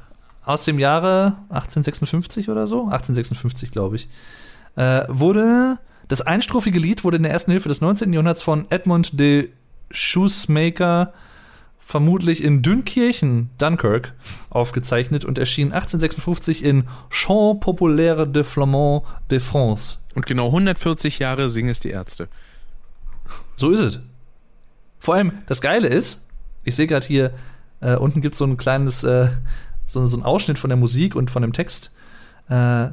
Aus 0.51 0.65
dem 0.65 0.79
Jahre 0.79 1.37
1856 1.49 2.49
oder 2.49 2.67
so? 2.67 2.81
1856, 2.81 3.71
glaube 3.71 3.95
ich. 3.95 4.09
Äh, 4.75 5.05
wurde, 5.07 5.79
das 6.09 6.21
einstrophige 6.21 6.77
Lied 6.77 7.05
wurde 7.05 7.15
in 7.15 7.23
der 7.23 7.31
ersten 7.31 7.51
Hälfte 7.51 7.69
des 7.69 7.79
19. 7.79 8.11
Jahrhunderts 8.11 8.41
von 8.41 8.65
Edmund 8.69 9.17
de 9.17 9.49
Shoesmaker 9.91 11.13
vermutlich 11.79 12.43
in 12.43 12.61
Dünkirchen, 12.61 13.49
Dunkirk, 13.59 14.13
aufgezeichnet 14.49 15.23
und 15.23 15.37
erschien 15.37 15.71
1856 15.71 16.65
in 16.65 16.87
Chant 17.09 17.61
populaire 17.61 18.27
de 18.27 18.43
Flamand 18.43 19.03
de 19.29 19.39
France. 19.39 19.99
und 20.15 20.25
genau 20.25 20.47
140 20.47 21.19
Jahre 21.19 21.49
singen 21.49 21.69
es 21.69 21.79
die 21.79 21.91
Ärzte. 21.91 22.27
So 23.55 23.71
ist 23.71 23.79
es. 23.79 23.99
Vor 24.99 25.15
allem, 25.15 25.31
das 25.45 25.61
Geile 25.61 25.87
ist, 25.87 26.27
ich 26.65 26.75
sehe 26.75 26.87
gerade 26.87 27.07
hier, 27.07 27.33
äh, 27.79 27.95
unten 27.95 28.19
gibt 28.21 28.33
es 28.33 28.39
so 28.39 28.45
ein 28.45 28.57
kleines, 28.57 29.03
äh, 29.05 29.29
so, 29.91 30.05
so 30.05 30.17
ein 30.17 30.23
Ausschnitt 30.23 30.59
von 30.59 30.69
der 30.69 30.77
Musik 30.77 31.15
und 31.15 31.31
von 31.31 31.41
dem 31.41 31.53
Text. 31.53 31.91
Äh, 32.49 32.87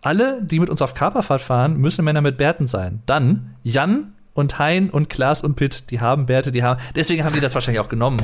alle, 0.00 0.42
die 0.42 0.60
mit 0.60 0.70
uns 0.70 0.80
auf 0.82 0.94
Kaperfahrt 0.94 1.40
fahren, 1.40 1.76
müssen 1.78 2.04
Männer 2.04 2.20
mit 2.20 2.36
Bärten 2.38 2.66
sein. 2.66 3.02
Dann 3.06 3.54
Jan 3.62 4.12
und 4.34 4.58
Hein 4.58 4.90
und 4.90 5.10
Klaas 5.10 5.42
und 5.42 5.56
Pitt, 5.56 5.90
die 5.90 6.00
haben 6.00 6.26
Bärte, 6.26 6.52
die 6.52 6.62
haben. 6.62 6.80
Deswegen 6.94 7.24
haben 7.24 7.34
die 7.34 7.40
das 7.40 7.54
wahrscheinlich 7.54 7.80
auch 7.80 7.88
genommen. 7.88 8.18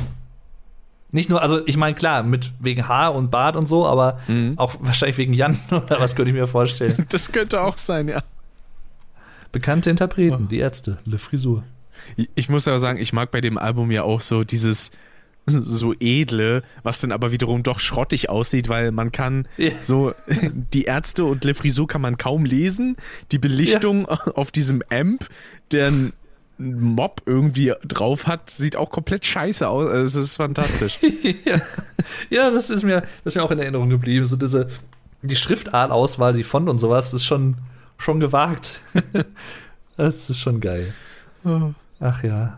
Nicht 1.11 1.29
nur, 1.29 1.41
also 1.41 1.65
ich 1.65 1.77
meine, 1.77 1.95
klar, 1.95 2.23
mit 2.23 2.51
wegen 2.59 2.87
Haar 2.87 3.13
und 3.15 3.29
Bart 3.31 3.55
und 3.55 3.67
so, 3.67 3.85
aber 3.85 4.19
Mhm. 4.27 4.53
auch 4.57 4.75
wahrscheinlich 4.79 5.17
wegen 5.17 5.33
Jan 5.33 5.57
oder 5.71 5.99
was 5.99 6.15
könnte 6.15 6.31
ich 6.31 6.35
mir 6.37 6.47
vorstellen. 6.47 7.05
Das 7.09 7.31
könnte 7.31 7.61
auch 7.61 7.77
sein, 7.77 8.07
ja. 8.07 8.21
Bekannte 9.51 9.89
Interpreten, 9.89 10.47
die 10.49 10.59
Ärzte, 10.59 10.97
Le 11.05 11.17
Frisur. 11.17 11.63
Ich 12.35 12.49
muss 12.49 12.67
aber 12.67 12.79
sagen, 12.79 12.99
ich 12.99 13.13
mag 13.13 13.31
bei 13.31 13.39
dem 13.39 13.57
Album 13.57 13.89
ja 13.91 14.03
auch 14.03 14.19
so 14.19 14.43
dieses 14.43 14.91
so 15.47 15.93
edle, 15.99 16.63
was 16.83 16.99
dann 17.01 17.11
aber 17.11 17.31
wiederum 17.31 17.63
doch 17.63 17.79
schrottig 17.79 18.29
aussieht, 18.29 18.67
weil 18.69 18.91
man 18.91 19.11
kann 19.11 19.47
Ja. 19.57 19.71
so 19.81 20.13
die 20.73 20.83
Ärzte 20.85 21.25
und 21.25 21.43
Le 21.43 21.53
Frisur 21.53 21.87
kann 21.87 22.01
man 22.01 22.17
kaum 22.17 22.45
lesen. 22.45 22.95
Die 23.31 23.37
Belichtung 23.37 24.05
auf 24.35 24.51
diesem 24.51 24.81
Amp, 24.89 25.27
der 25.71 25.87
einen 25.87 26.13
Mob 26.57 27.21
irgendwie 27.25 27.73
drauf 27.85 28.27
hat, 28.27 28.49
sieht 28.49 28.77
auch 28.77 28.89
komplett 28.89 29.25
scheiße 29.25 29.67
aus. 29.67 29.89
Es 29.89 30.15
ist 30.15 30.37
fantastisch. 30.37 30.99
ja. 31.43 31.61
ja, 32.29 32.49
das 32.49 32.69
ist 32.69 32.83
mir, 32.83 33.01
das 33.23 33.33
ist 33.33 33.35
mir 33.35 33.43
auch 33.43 33.51
in 33.51 33.59
Erinnerung 33.59 33.89
geblieben. 33.89 34.25
So 34.25 34.37
diese, 34.37 34.69
die 35.21 35.35
Schriftartauswahl, 35.35 36.33
die 36.33 36.43
Font 36.43 36.69
und 36.69 36.79
sowas, 36.79 37.13
ist 37.13 37.25
schon, 37.25 37.55
schon 37.97 38.19
gewagt. 38.21 38.79
das 39.97 40.29
ist 40.29 40.39
schon 40.39 40.61
geil. 40.61 40.93
Ach 41.99 42.23
ja. 42.23 42.57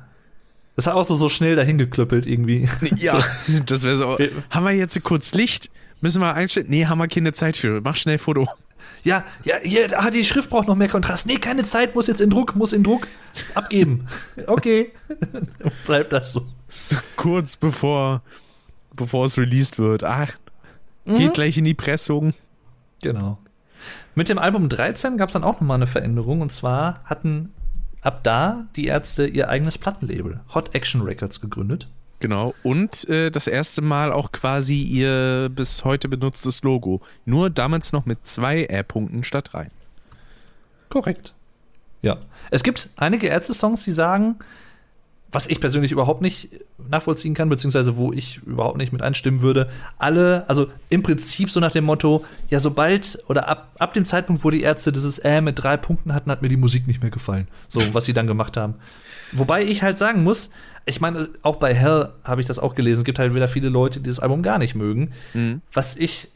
Das 0.77 0.87
hat 0.87 0.93
auch 0.93 1.03
so, 1.03 1.15
so 1.15 1.27
schnell 1.27 1.55
dahin 1.55 1.77
geklöppelt 1.77 2.25
irgendwie. 2.25 2.69
ja, 2.95 3.21
So. 3.47 3.59
das 3.65 3.83
wäre 3.83 3.97
so. 3.97 4.17
Haben 4.49 4.65
wir 4.65 4.71
jetzt 4.71 5.03
kurz 5.03 5.33
Licht? 5.33 5.69
Müssen 5.99 6.21
wir 6.21 6.33
einstellen? 6.35 6.67
Nee, 6.69 6.85
haben 6.85 6.99
wir 6.99 7.07
keine 7.07 7.33
Zeit 7.33 7.57
für. 7.57 7.81
Mach 7.81 7.95
schnell 7.95 8.19
Foto. 8.19 8.47
Ja, 9.03 9.25
ja, 9.43 9.55
hier, 9.63 9.99
ah, 9.99 10.09
die 10.09 10.23
Schrift 10.23 10.49
braucht 10.49 10.67
noch 10.67 10.75
mehr 10.75 10.87
Kontrast. 10.87 11.25
Nee, 11.25 11.37
keine 11.37 11.63
Zeit, 11.63 11.95
muss 11.95 12.07
jetzt 12.07 12.21
in 12.21 12.29
Druck, 12.29 12.55
muss 12.55 12.71
in 12.73 12.83
Druck 12.83 13.07
abgeben. 13.55 14.07
Okay. 14.47 14.91
Bleibt 15.85 16.13
das 16.13 16.31
so. 16.31 16.45
So 16.67 16.95
kurz 17.15 17.57
bevor, 17.57 18.21
bevor 18.95 19.25
es 19.25 19.37
released 19.37 19.79
wird. 19.79 20.03
Ach, 20.03 20.31
Geht 21.05 21.33
gleich 21.33 21.57
in 21.57 21.63
die 21.63 21.73
Pressung. 21.73 22.33
Genau. 23.01 23.39
Mit 24.13 24.29
dem 24.29 24.37
Album 24.39 24.67
13 24.67 25.17
gab 25.17 25.29
es 25.29 25.33
dann 25.33 25.43
auch 25.43 25.61
nochmal 25.61 25.75
eine 25.75 25.87
Veränderung. 25.87 26.41
Und 26.41 26.51
zwar 26.51 27.01
hatten 27.05 27.53
ab 28.07 28.23
da 28.23 28.65
die 28.75 28.85
Ärzte 28.85 29.27
ihr 29.27 29.49
eigenes 29.49 29.77
Plattenlabel, 29.77 30.39
Hot 30.55 30.73
Action 30.73 31.01
Records, 31.01 31.41
gegründet. 31.41 31.89
Genau. 32.19 32.55
Und 32.63 33.07
äh, 33.09 33.29
das 33.29 33.47
erste 33.47 33.81
Mal 33.81 34.11
auch 34.11 34.31
quasi 34.31 34.81
ihr 34.81 35.49
bis 35.53 35.83
heute 35.83 36.07
benutztes 36.07 36.63
Logo. 36.63 37.01
Nur 37.25 37.49
damals 37.49 37.91
noch 37.91 38.05
mit 38.05 38.25
zwei 38.25 38.63
R-Punkten 38.63 39.23
statt 39.23 39.49
drei. 39.51 39.69
Korrekt. 40.89 41.35
Ja. 42.01 42.17
Es 42.49 42.63
gibt 42.63 42.89
einige 42.95 43.27
Ärzte-Songs, 43.27 43.83
die 43.83 43.91
sagen, 43.91 44.37
was 45.31 45.47
ich 45.47 45.59
persönlich 45.59 45.91
überhaupt 45.91 46.21
nicht 46.21 46.49
nachvollziehen 46.89 47.33
kann, 47.33 47.49
beziehungsweise 47.49 47.97
wo 47.97 48.13
ich 48.13 48.37
überhaupt 48.45 48.77
nicht 48.77 48.93
mit 48.93 49.01
einstimmen 49.01 49.41
würde, 49.41 49.69
alle, 49.97 50.45
also 50.47 50.67
im 50.89 51.03
Prinzip 51.03 51.51
so 51.51 51.59
nach 51.59 51.71
dem 51.71 51.83
Motto, 51.85 52.23
ja, 52.49 52.59
sobald 52.59 53.19
oder 53.27 53.47
ab, 53.47 53.71
ab 53.77 53.93
dem 53.93 54.05
Zeitpunkt, 54.05 54.43
wo 54.43 54.49
die 54.49 54.61
Ärzte 54.61 54.91
dieses 54.91 55.19
Äh 55.19 55.41
mit 55.41 55.61
drei 55.61 55.75
Punkten 55.75 56.13
hatten, 56.13 56.31
hat 56.31 56.41
mir 56.41 56.47
die 56.47 56.57
Musik 56.57 56.87
nicht 56.87 57.01
mehr 57.01 57.11
gefallen. 57.11 57.47
So, 57.67 57.81
was 57.93 58.05
sie 58.05 58.13
dann 58.13 58.27
gemacht 58.27 58.55
haben. 58.55 58.75
Wobei 59.33 59.63
ich 59.63 59.83
halt 59.83 59.97
sagen 59.97 60.23
muss, 60.23 60.51
ich 60.85 61.01
meine, 61.01 61.27
auch 61.41 61.57
bei 61.57 61.73
Hell 61.73 62.09
habe 62.23 62.39
ich 62.39 62.47
das 62.47 62.59
auch 62.59 62.73
gelesen, 62.73 62.99
es 62.99 63.05
gibt 63.05 63.19
halt 63.19 63.35
wieder 63.35 63.49
viele 63.49 63.67
Leute, 63.67 63.99
die 63.99 64.09
das 64.09 64.21
Album 64.21 64.41
gar 64.41 64.57
nicht 64.57 64.75
mögen. 64.75 65.11
Mhm. 65.33 65.61
Was 65.73 65.97
ich, 65.97 66.29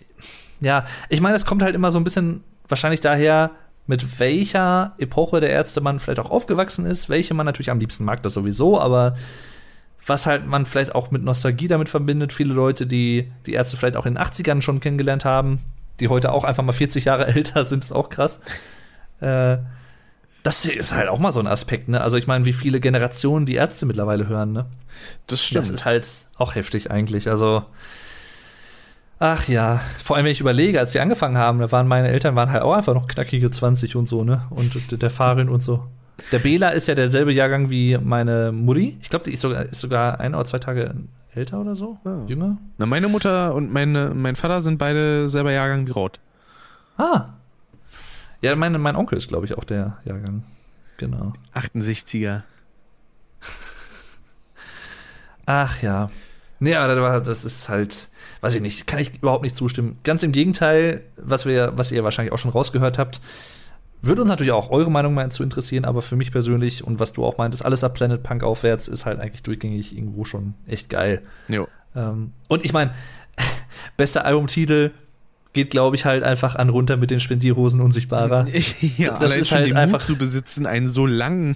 ja, 0.60 0.86
ich 1.08 1.22
meine, 1.22 1.36
es 1.36 1.46
kommt 1.46 1.62
halt 1.62 1.76
immer 1.76 1.92
so 1.92 2.00
ein 2.00 2.04
bisschen 2.04 2.44
wahrscheinlich 2.68 3.00
daher, 3.00 3.52
mit 3.88 4.20
welcher 4.20 4.94
Epoche 4.98 5.40
der 5.40 5.50
Ärzte 5.50 5.82
man 5.82 6.00
vielleicht 6.00 6.20
auch 6.20 6.30
aufgewachsen 6.30 6.86
ist, 6.86 7.10
welche 7.10 7.34
man 7.34 7.46
natürlich 7.46 7.72
am 7.72 7.80
liebsten 7.80 8.06
mag, 8.06 8.24
das 8.24 8.34
sowieso, 8.34 8.80
aber 8.80 9.16
was 10.06 10.26
halt 10.26 10.48
man 10.48 10.66
vielleicht 10.66 10.96
auch 10.96 11.12
mit 11.12 11.24
Nostalgie 11.24 11.68
damit 11.68 11.90
verbindet, 11.90 12.34
viele 12.34 12.54
Leute, 12.54 12.88
die 12.88 13.32
die 13.46 13.54
Ärzte 13.54 13.78
vielleicht 13.78 13.98
auch 13.98 14.06
in 14.06 14.16
den 14.16 14.24
80ern 14.24 14.62
schon 14.62 14.80
kennengelernt 14.80 15.26
haben, 15.26 15.60
die 16.00 16.08
heute 16.08 16.32
auch 16.32 16.44
einfach 16.44 16.64
mal 16.64 16.72
40 16.72 17.06
Jahre 17.06 17.28
älter 17.36 17.66
sind, 17.66 17.84
ist 17.84 17.92
auch 17.92 18.10
krass. 18.10 18.40
Äh, 19.20 19.58
das 20.44 20.66
ist 20.66 20.94
halt 20.94 21.08
auch 21.08 21.20
mal 21.20 21.32
so 21.32 21.40
ein 21.40 21.46
Aspekt, 21.46 21.88
ne? 21.88 22.02
Also 22.02 22.18
ich 22.18 22.26
meine, 22.26 22.46
wie 22.46 22.54
viele 22.54 22.80
Generationen 22.80 23.46
die 23.46 23.54
Ärzte 23.54 23.86
mittlerweile 23.86 24.28
hören, 24.28 24.54
ne? 24.54 24.66
Das 25.28 25.44
stimmt. 25.44 25.66
Das 25.66 25.70
ist 25.70 25.86
halt 25.86 26.08
auch 26.36 26.56
heftig 26.56 26.90
eigentlich. 26.90 27.30
Also 27.30 27.64
Ach 29.24 29.48
ja, 29.48 29.82
vor 30.04 30.16
allem 30.16 30.26
wenn 30.26 30.32
ich 30.32 30.40
überlege, 30.40 30.80
als 30.80 30.94
sie 30.94 31.00
angefangen 31.00 31.38
haben, 31.38 31.60
da 31.60 31.72
waren 31.72 31.88
meine 31.88 32.08
Eltern 32.08 32.36
waren 32.36 32.50
halt 32.50 32.64
auch 32.64 32.74
einfach 32.74 32.96
noch 32.96 33.08
knackige 33.08 33.52
20 33.52 33.96
und 33.96 34.08
so, 34.08 34.24
ne? 34.24 34.48
Und 34.50 35.00
der 35.00 35.12
Fahrerin 35.12 35.48
und 35.48 35.62
so. 35.62 35.86
Der 36.32 36.40
Bela 36.40 36.70
ist 36.70 36.88
ja 36.88 36.96
derselbe 36.96 37.32
Jahrgang 37.32 37.70
wie 37.70 38.00
meine 38.00 38.52
Mutti. 38.52 38.98
Ich 39.00 39.10
glaube, 39.10 39.26
die 39.26 39.34
ist 39.34 39.42
sogar, 39.42 39.66
ist 39.66 39.80
sogar 39.80 40.20
ein 40.20 40.34
oder 40.34 40.46
zwei 40.46 40.58
Tage 40.58 40.96
älter 41.36 41.62
oder 41.62 41.76
so, 41.76 42.00
oh. 42.04 42.26
jünger. 42.26 42.58
Na, 42.80 42.88
meine 42.88 43.10
Mutter 43.10 43.54
und 43.54 43.72
meine, 43.72 44.12
mein 44.16 44.36
Vater 44.36 44.60
sind 44.62 44.80
beide 44.80 45.30
selber 45.30 45.52
Jahrgang 45.52 45.86
wie 45.86 45.92
Rot. 45.92 46.20
Ah. 46.98 47.26
Ja, 48.42 48.56
meine, 48.56 48.80
mein 48.80 48.96
Onkel 48.96 49.20
ist, 49.20 49.28
glaube 49.28 49.46
ich, 49.46 49.56
auch 49.56 49.66
der 49.66 50.00
Jahrgang. 50.04 50.46
Genau. 50.98 51.34
68er. 51.54 52.42
Ach 55.46 55.80
ja. 55.84 56.10
Nee, 56.62 56.76
aber 56.76 57.22
das 57.22 57.44
ist 57.44 57.70
halt, 57.70 58.10
weiß 58.42 58.54
ich 58.54 58.62
nicht, 58.62 58.86
kann 58.86 59.00
ich 59.00 59.16
überhaupt 59.16 59.42
nicht 59.42 59.56
zustimmen. 59.56 59.98
Ganz 60.04 60.22
im 60.22 60.32
Gegenteil, 60.32 61.02
was 61.18 61.48
wir, 61.48 61.74
was 61.76 61.92
ihr 61.92 62.04
wahrscheinlich 62.04 62.32
auch 62.32 62.38
schon 62.38 62.52
rausgehört 62.52 63.00
habt, 63.00 63.20
würde 64.04 64.22
uns 64.22 64.30
natürlich 64.30 64.52
auch 64.52 64.70
eure 64.70 64.92
Meinung 64.92 65.16
mal 65.16 65.32
zu 65.32 65.42
interessieren, 65.42 65.86
aber 65.86 66.04
für 66.04 66.16
mich 66.16 66.32
persönlich 66.32 66.84
und 66.84 67.00
was 67.00 67.14
du 67.14 67.26
auch 67.26 67.40
meintest, 67.40 67.66
alles 67.66 67.84
ab 67.84 67.96
Planet 67.96 68.22
Punk 68.22 68.44
aufwärts 68.44 68.88
ist 68.88 69.08
halt 69.08 69.20
eigentlich 69.20 69.42
durchgängig 69.42 69.98
irgendwo 69.98 70.24
schon 70.24 70.54
echt 70.68 70.88
geil. 70.88 71.24
Jo. 71.48 71.68
Ähm, 71.96 72.34
und 72.48 72.64
ich 72.64 72.74
meine, 72.74 72.94
bester 73.98 74.24
Albumtitel 74.24 74.92
geht, 75.54 75.72
glaube 75.72 75.96
ich, 75.96 76.06
halt 76.06 76.22
einfach 76.22 76.56
an 76.56 76.70
runter 76.70 76.96
mit 76.96 77.10
den 77.10 77.20
Spendierhosen 77.20 77.82
unsichtbarer. 77.82 78.46
ja, 78.98 79.18
das 79.18 79.36
ist 79.36 79.52
halt 79.52 79.74
einfach 79.74 80.00
Mut 80.00 80.04
zu 80.04 80.16
besitzen, 80.16 80.68
einen 80.68 80.88
so 80.88 81.08
langen 81.08 81.56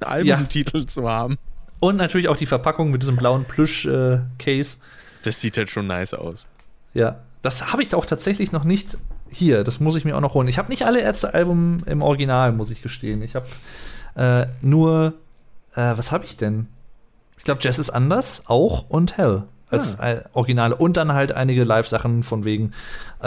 Albumtitel 0.00 0.80
ja. 0.80 0.86
zu 0.86 1.08
haben. 1.08 1.38
Und 1.82 1.96
natürlich 1.96 2.28
auch 2.28 2.36
die 2.36 2.46
Verpackung 2.46 2.92
mit 2.92 3.02
diesem 3.02 3.16
blauen 3.16 3.44
Plüsch-Case. 3.44 4.76
Äh, 4.76 4.80
das 5.24 5.40
sieht 5.40 5.58
halt 5.58 5.68
schon 5.68 5.88
nice 5.88 6.14
aus. 6.14 6.46
Ja, 6.94 7.18
das 7.42 7.72
habe 7.72 7.82
ich 7.82 7.92
auch 7.92 8.06
tatsächlich 8.06 8.52
noch 8.52 8.62
nicht 8.62 8.96
hier. 9.28 9.64
Das 9.64 9.80
muss 9.80 9.96
ich 9.96 10.04
mir 10.04 10.16
auch 10.16 10.20
noch 10.20 10.34
holen. 10.34 10.46
Ich 10.46 10.58
habe 10.58 10.68
nicht 10.68 10.86
alle 10.86 11.00
Ärzte-Alben 11.00 11.82
im 11.86 12.00
Original, 12.00 12.52
muss 12.52 12.70
ich 12.70 12.82
gestehen. 12.82 13.20
Ich 13.20 13.34
habe 13.34 13.46
äh, 14.14 14.46
nur, 14.64 15.14
äh, 15.74 15.96
was 15.96 16.12
habe 16.12 16.24
ich 16.24 16.36
denn? 16.36 16.68
Ich 17.36 17.42
glaube, 17.42 17.58
Jazz 17.60 17.80
ist 17.80 17.90
anders, 17.90 18.44
auch 18.46 18.88
und 18.88 19.16
Hell 19.16 19.42
als 19.68 19.98
ah. 19.98 20.22
Originale. 20.34 20.76
Und 20.76 20.96
dann 20.96 21.12
halt 21.12 21.32
einige 21.32 21.64
Live-Sachen 21.64 22.22
von 22.22 22.44
wegen 22.44 22.74
äh, 23.22 23.26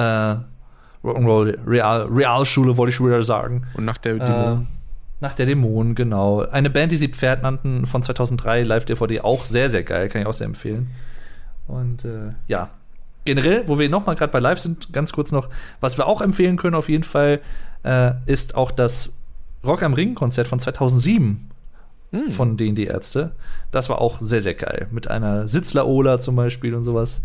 Rock'n'Roll 1.04 1.58
Real, 1.68 2.04
Realschule, 2.04 2.78
wollte 2.78 2.94
ich 2.94 3.02
wieder 3.02 3.22
sagen. 3.22 3.68
Und 3.74 3.84
nach 3.84 3.98
der 3.98 4.14
Demo. 4.14 4.66
Nach 5.26 5.34
der 5.34 5.48
Dämonen, 5.48 5.96
genau. 5.96 6.42
Eine 6.42 6.70
Band, 6.70 6.92
die 6.92 6.98
sie 6.98 7.08
Pferd 7.08 7.42
nannten, 7.42 7.88
von 7.88 8.04
2003, 8.04 8.62
Live-DVD, 8.62 9.22
auch 9.22 9.44
sehr, 9.44 9.72
sehr 9.72 9.82
geil, 9.82 10.08
kann 10.08 10.22
ich 10.22 10.28
auch 10.28 10.36
sehr 10.36 10.46
empfehlen. 10.46 10.92
Und 11.66 12.06
äh, 12.06 12.34
ja, 12.48 12.70
generell, 13.26 13.68
wo 13.68 13.80
wir 13.80 13.90
nochmal 13.90 14.16
gerade 14.16 14.32
bei 14.32 14.38
Live 14.38 14.60
sind, 14.60 14.94
ganz 14.94 15.14
kurz 15.14 15.32
noch, 15.32 15.50
was 15.80 15.98
wir 15.98 16.06
auch 16.06 16.22
empfehlen 16.22 16.58
können 16.58 16.76
auf 16.76 16.90
jeden 16.90 17.04
Fall, 17.04 17.42
äh, 17.82 18.12
ist 18.28 18.54
auch 18.54 18.70
das 18.70 19.18
Rock 19.66 19.82
am 19.82 19.96
Ring-Konzert 19.96 20.46
von 20.46 20.60
2007 20.60 21.50
hm. 22.12 22.30
von 22.30 22.56
denen 22.56 22.76
die 22.76 22.86
Ärzte. 22.86 23.32
Das 23.72 23.90
war 23.90 24.02
auch 24.02 24.20
sehr, 24.20 24.42
sehr 24.42 24.54
geil. 24.54 24.86
Mit 24.92 25.10
einer 25.10 25.48
Sitzler-Ola 25.48 26.20
zum 26.20 26.36
Beispiel 26.36 26.76
und 26.76 26.84
sowas. 26.84 27.24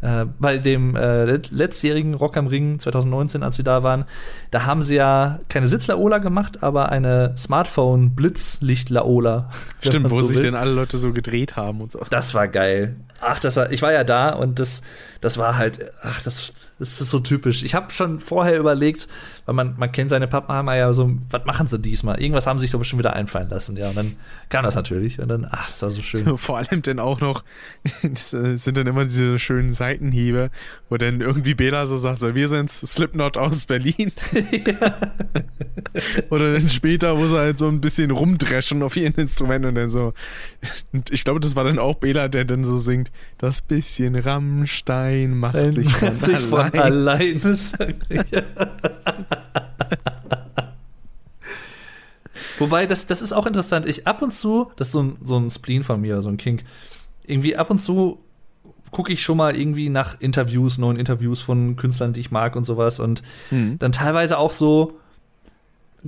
Äh, 0.00 0.26
bei 0.38 0.58
dem 0.58 0.96
äh, 0.96 1.24
letztjährigen 1.24 2.14
Rock 2.14 2.36
am 2.36 2.46
Ring 2.46 2.78
2019, 2.78 3.42
als 3.42 3.56
sie 3.56 3.64
da 3.64 3.82
waren, 3.82 4.04
da 4.50 4.66
haben 4.66 4.82
sie 4.82 4.96
ja 4.96 5.40
keine 5.48 5.68
Sitzlaola 5.68 6.18
gemacht, 6.18 6.62
aber 6.62 6.90
eine 6.90 7.34
Smartphone-Blitzlicht-Laola. 7.36 9.50
Stimmt, 9.80 10.10
wo 10.10 10.20
so 10.20 10.26
sich 10.26 10.40
denn 10.40 10.54
alle 10.54 10.72
Leute 10.72 10.98
so 10.98 11.12
gedreht 11.12 11.56
haben 11.56 11.80
und 11.80 11.92
so. 11.92 12.00
Das 12.10 12.34
war 12.34 12.48
geil. 12.48 12.96
Ach, 13.20 13.40
das 13.40 13.56
war, 13.56 13.72
ich 13.72 13.80
war 13.80 13.92
ja 13.92 14.04
da 14.04 14.30
und 14.30 14.58
das, 14.58 14.82
das 15.24 15.38
war 15.38 15.56
halt, 15.56 15.80
ach, 16.02 16.20
das, 16.22 16.52
das 16.78 17.00
ist 17.00 17.10
so 17.10 17.18
typisch. 17.18 17.62
Ich 17.62 17.74
habe 17.74 17.90
schon 17.90 18.20
vorher 18.20 18.58
überlegt, 18.58 19.08
weil 19.46 19.54
man, 19.54 19.74
man 19.78 19.90
kennt 19.90 20.10
seine 20.10 20.28
Pappenheimer 20.28 20.76
ja 20.76 20.92
so, 20.92 21.12
was 21.30 21.46
machen 21.46 21.66
sie 21.66 21.78
diesmal? 21.78 22.20
Irgendwas 22.20 22.46
haben 22.46 22.58
sie 22.58 22.64
sich 22.64 22.72
doch 22.72 22.78
bestimmt 22.78 22.98
wieder 22.98 23.14
einfallen 23.14 23.48
lassen, 23.48 23.74
ja. 23.74 23.88
Und 23.88 23.96
dann 23.96 24.16
kam 24.50 24.64
das 24.64 24.74
natürlich 24.74 25.20
und 25.20 25.28
dann, 25.28 25.48
ach, 25.50 25.70
das 25.70 25.80
war 25.80 25.88
so 25.88 26.02
schön. 26.02 26.36
Vor 26.36 26.58
allem 26.58 26.82
dann 26.82 26.98
auch 26.98 27.20
noch, 27.20 27.42
das 28.02 28.32
sind 28.32 28.76
dann 28.76 28.86
immer 28.86 29.04
diese 29.04 29.38
schönen 29.38 29.72
Seitenhiebe, 29.72 30.50
wo 30.90 30.98
dann 30.98 31.22
irgendwie 31.22 31.54
Bela 31.54 31.86
so 31.86 31.96
sagt, 31.96 32.20
so, 32.20 32.34
wir 32.34 32.48
sind 32.48 32.70
Slipknot 32.70 33.38
aus 33.38 33.64
Berlin. 33.64 34.12
Oder 36.28 36.52
dann 36.52 36.68
später, 36.68 37.16
wo 37.16 37.26
sie 37.26 37.38
halt 37.38 37.56
so 37.56 37.68
ein 37.68 37.80
bisschen 37.80 38.10
rumdreschen 38.10 38.82
auf 38.82 38.94
ihren 38.94 39.14
Instrument 39.14 39.64
und 39.64 39.74
dann 39.74 39.88
so, 39.88 40.12
ich 41.10 41.24
glaube, 41.24 41.40
das 41.40 41.56
war 41.56 41.64
dann 41.64 41.78
auch 41.78 41.94
Bela, 41.94 42.28
der 42.28 42.44
dann 42.44 42.62
so 42.62 42.76
singt, 42.76 43.10
das 43.38 43.62
bisschen 43.62 44.16
Rammstein 44.16 45.13
macht 45.26 45.56
Ein 45.56 45.72
sich 45.72 45.92
von 45.92 46.18
sich 46.20 46.52
allein. 46.52 46.70
Von 46.70 46.80
alleine. 46.80 47.40
Wobei, 52.58 52.86
das, 52.86 53.06
das 53.06 53.22
ist 53.22 53.32
auch 53.32 53.46
interessant. 53.46 53.86
Ich 53.86 54.06
ab 54.06 54.22
und 54.22 54.32
zu, 54.32 54.70
das 54.76 54.88
ist 54.88 54.92
so 54.92 55.02
ein, 55.02 55.16
so 55.22 55.36
ein 55.38 55.50
Spleen 55.50 55.82
von 55.82 56.00
mir, 56.00 56.22
so 56.22 56.28
ein 56.28 56.36
Kink, 56.36 56.64
irgendwie 57.24 57.56
ab 57.56 57.70
und 57.70 57.78
zu 57.80 58.18
gucke 58.90 59.12
ich 59.12 59.22
schon 59.22 59.36
mal 59.36 59.56
irgendwie 59.56 59.88
nach 59.88 60.20
Interviews, 60.20 60.78
neuen 60.78 60.96
Interviews 60.96 61.40
von 61.40 61.74
Künstlern, 61.76 62.12
die 62.12 62.20
ich 62.20 62.30
mag 62.30 62.54
und 62.54 62.64
sowas. 62.64 63.00
Und 63.00 63.22
mhm. 63.50 63.78
dann 63.78 63.90
teilweise 63.92 64.38
auch 64.38 64.52
so, 64.52 65.00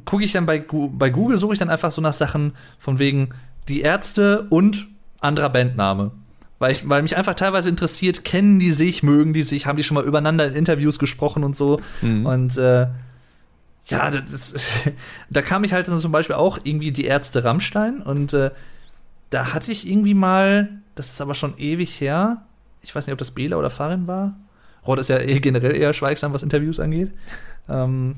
gucke 0.05 0.25
ich 0.25 0.33
dann 0.33 0.47
bei, 0.47 0.61
bei 0.61 1.11
Google, 1.11 1.39
suche 1.39 1.55
ich 1.55 1.59
dann 1.59 1.69
einfach 1.69 1.91
so 1.91 2.01
nach 2.01 2.13
Sachen 2.13 2.53
von 2.79 2.99
wegen 2.99 3.31
die 3.69 3.81
Ärzte 3.81 4.47
und 4.51 4.87
anderer 5.21 5.51
Bandname. 5.51 6.13
Weil, 6.59 6.73
ich, 6.73 6.89
weil 6.89 7.03
mich 7.03 7.17
einfach 7.17 7.35
teilweise 7.35 7.69
interessiert, 7.69 8.25
kennen 8.25 8.59
die 8.59 8.73
sich, 8.73 9.03
mögen 9.03 9.35
die 9.35 9.43
sich, 9.43 9.67
haben 9.67 9.77
die 9.77 9.83
schon 9.83 9.95
mal 9.95 10.05
übereinander 10.05 10.47
in 10.47 10.55
Interviews 10.55 10.99
gesprochen 10.99 11.45
und 11.45 11.55
so. 11.55 11.79
Mhm. 12.01 12.25
Und 12.25 12.57
äh, 12.57 12.87
ja, 13.87 14.11
das, 14.11 14.55
da 15.31 15.43
kam 15.43 15.65
ich 15.65 15.73
halt 15.73 15.87
zum 15.87 16.13
Beispiel 16.13 16.37
auch 16.37 16.59
irgendwie 16.65 16.93
die 16.93 17.05
Ärzte 17.05 17.45
Rammstein 17.45 18.01
und 18.01 18.33
äh, 18.33 18.51
da 19.31 19.53
hatte 19.53 19.71
ich 19.71 19.89
irgendwie 19.89 20.15
mal, 20.15 20.69
das 20.95 21.09
ist 21.09 21.21
aber 21.21 21.35
schon 21.35 21.59
ewig 21.59 22.01
her, 22.01 22.43
ich 22.83 22.95
weiß 22.95 23.07
nicht, 23.07 23.13
ob 23.13 23.19
das 23.19 23.33
Bela 23.33 23.57
oder 23.57 23.71
Farin 23.71 24.07
war. 24.07 24.37
Rod 24.87 24.99
ist 24.99 25.09
ja 25.09 25.19
eh 25.19 25.41
generell 25.41 25.75
eher 25.75 25.93
schweigsam, 25.93 26.33
was 26.33 26.43
Interviews 26.43 26.79
angeht. 26.79 27.11
Ähm, 27.69 28.17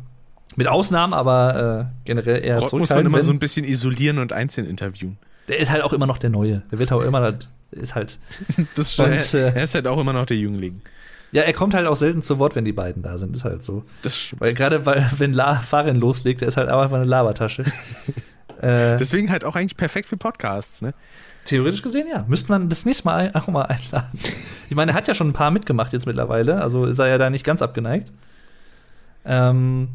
mit 0.57 0.69
Ausnahmen, 0.69 1.15
aber 1.15 1.89
äh, 1.89 2.05
generell 2.05 2.45
eher 2.45 2.59
Rod 2.59 2.73
muss 2.75 2.91
man 2.91 3.07
immer 3.07 3.23
so 3.23 3.33
ein 3.33 3.39
bisschen 3.39 3.65
isolieren 3.65 4.19
und 4.19 4.33
einzeln 4.33 4.67
interviewen. 4.67 5.19
Der 5.49 5.59
ist 5.59 5.71
halt 5.71 5.83
auch 5.83 5.95
immer 5.95 6.07
noch 6.07 6.19
der 6.19 6.31
Neue. 6.31 6.63
Der 6.71 6.79
wird 6.79 6.93
auch 6.93 7.03
immer, 7.03 7.39
ist 7.71 7.95
halt. 7.95 8.19
das 8.75 8.95
stimmt. 8.95 9.35
er, 9.35 9.57
er 9.57 9.63
ist 9.63 9.75
halt 9.75 9.87
auch 9.87 9.99
immer 9.99 10.13
noch 10.13 10.27
der 10.27 10.37
Jüngling. 10.37 10.83
Ja, 11.31 11.43
er 11.43 11.53
kommt 11.53 11.75
halt 11.75 11.87
auch 11.87 11.97
selten 11.97 12.23
zu 12.23 12.39
Wort, 12.39 12.55
wenn 12.55 12.65
die 12.65 12.73
beiden 12.73 13.03
da 13.03 13.19
sind. 13.19 13.37
Ist 13.37 13.45
halt 13.45 13.63
so. 13.63 13.85
Das 14.03 14.17
stimmt. 14.17 14.41
Weil 14.41 14.55
gerade, 14.55 14.87
weil, 14.87 15.11
wenn 15.19 15.35
La 15.35 15.57
Farin 15.57 16.01
loslegt, 16.01 16.41
der 16.41 16.49
ist 16.49 16.57
halt 16.57 16.69
einfach 16.69 16.97
eine 16.97 17.05
Labertasche. 17.05 17.65
Äh, 18.61 18.97
Deswegen 18.97 19.31
halt 19.31 19.45
auch 19.45 19.55
eigentlich 19.55 19.77
perfekt 19.77 20.09
für 20.09 20.17
Podcasts, 20.17 20.83
ne? 20.83 20.93
Theoretisch 21.45 21.81
gesehen, 21.81 22.09
ja. 22.13 22.25
Müsste 22.27 22.51
man 22.51 22.69
das 22.69 22.85
nächste 22.85 23.05
Mal 23.05 23.31
auch 23.35 23.47
mal 23.47 23.63
einladen. 23.63 24.19
Ich 24.69 24.75
meine, 24.75 24.91
er 24.91 24.95
hat 24.97 25.07
ja 25.07 25.15
schon 25.15 25.29
ein 25.29 25.33
paar 25.33 25.53
mitgemacht 25.53 25.93
jetzt 25.93 26.07
mittlerweile, 26.07 26.61
also 26.61 26.85
ist 26.85 26.99
er 26.99 27.07
ja 27.07 27.19
da 27.19 27.31
nicht 27.31 27.45
ganz 27.45 27.63
abgeneigt. 27.63 28.13
Ähm, 29.25 29.91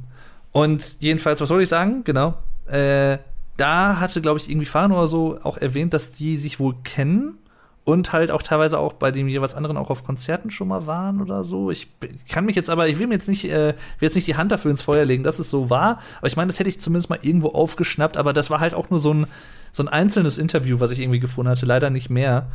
und 0.54 0.96
jedenfalls, 1.02 1.42
was 1.42 1.50
soll 1.50 1.62
ich 1.62 1.68
sagen? 1.68 2.06
Genau. 2.06 2.36
Äh, 2.68 3.18
da 3.58 4.00
hatte, 4.00 4.22
glaube 4.22 4.40
ich, 4.40 4.50
irgendwie 4.50 4.66
Fahren 4.66 4.94
oder 4.94 5.10
so 5.10 5.38
auch 5.44 5.58
erwähnt, 5.58 5.94
dass 5.94 6.14
die 6.14 6.38
sich 6.38 6.58
wohl 6.58 6.76
kennen 6.86 7.40
und 7.86 8.14
halt 8.14 8.32
auch 8.32 8.42
teilweise 8.42 8.80
auch 8.80 8.94
bei 8.94 9.12
dem 9.12 9.28
jeweils 9.28 9.56
anderen 9.56 9.76
auch 9.76 9.90
auf 9.90 10.04
Konzerten 10.04 10.50
schon 10.50 10.70
mal 10.70 10.88
waren 10.88 11.22
oder 11.22 11.44
so. 11.44 11.70
Ich 11.70 11.88
kann 12.30 12.46
mich 12.46 12.56
jetzt 12.56 12.70
aber, 12.70 12.88
ich 12.88 12.98
will 12.98 13.08
mir 13.08 13.16
jetzt 13.16 13.28
nicht, 13.28 13.46
äh, 13.46 13.74
will 14.00 14.08
jetzt 14.08 14.16
nicht 14.16 14.28
die 14.28 14.36
Hand 14.36 14.54
dafür 14.54 14.72
ins 14.72 14.82
Feuer 14.82 15.04
legen, 15.04 15.24
dass 15.24 15.40
es 15.40 15.50
so 15.50 15.70
war. 15.70 16.00
Aber 16.20 16.28
ich 16.28 16.38
meine, 16.38 16.48
das 16.48 16.60
hätte 16.60 16.70
ich 16.70 16.80
zumindest 16.80 17.10
mal 17.10 17.20
irgendwo 17.22 17.50
aufgeschnappt. 17.50 18.16
Aber 18.16 18.32
das 18.32 18.50
war 18.50 18.62
halt 18.62 18.74
auch 18.74 18.90
nur 18.90 19.02
so 19.02 19.14
ein, 19.14 19.28
so 19.74 19.84
ein 19.84 19.90
einzelnes 19.90 20.38
Interview, 20.38 20.80
was 20.80 20.92
ich 20.92 21.00
irgendwie 21.00 21.20
gefunden 21.20 21.50
hatte. 21.50 21.66
Leider 21.66 21.90
nicht 21.90 22.10
mehr. 22.10 22.48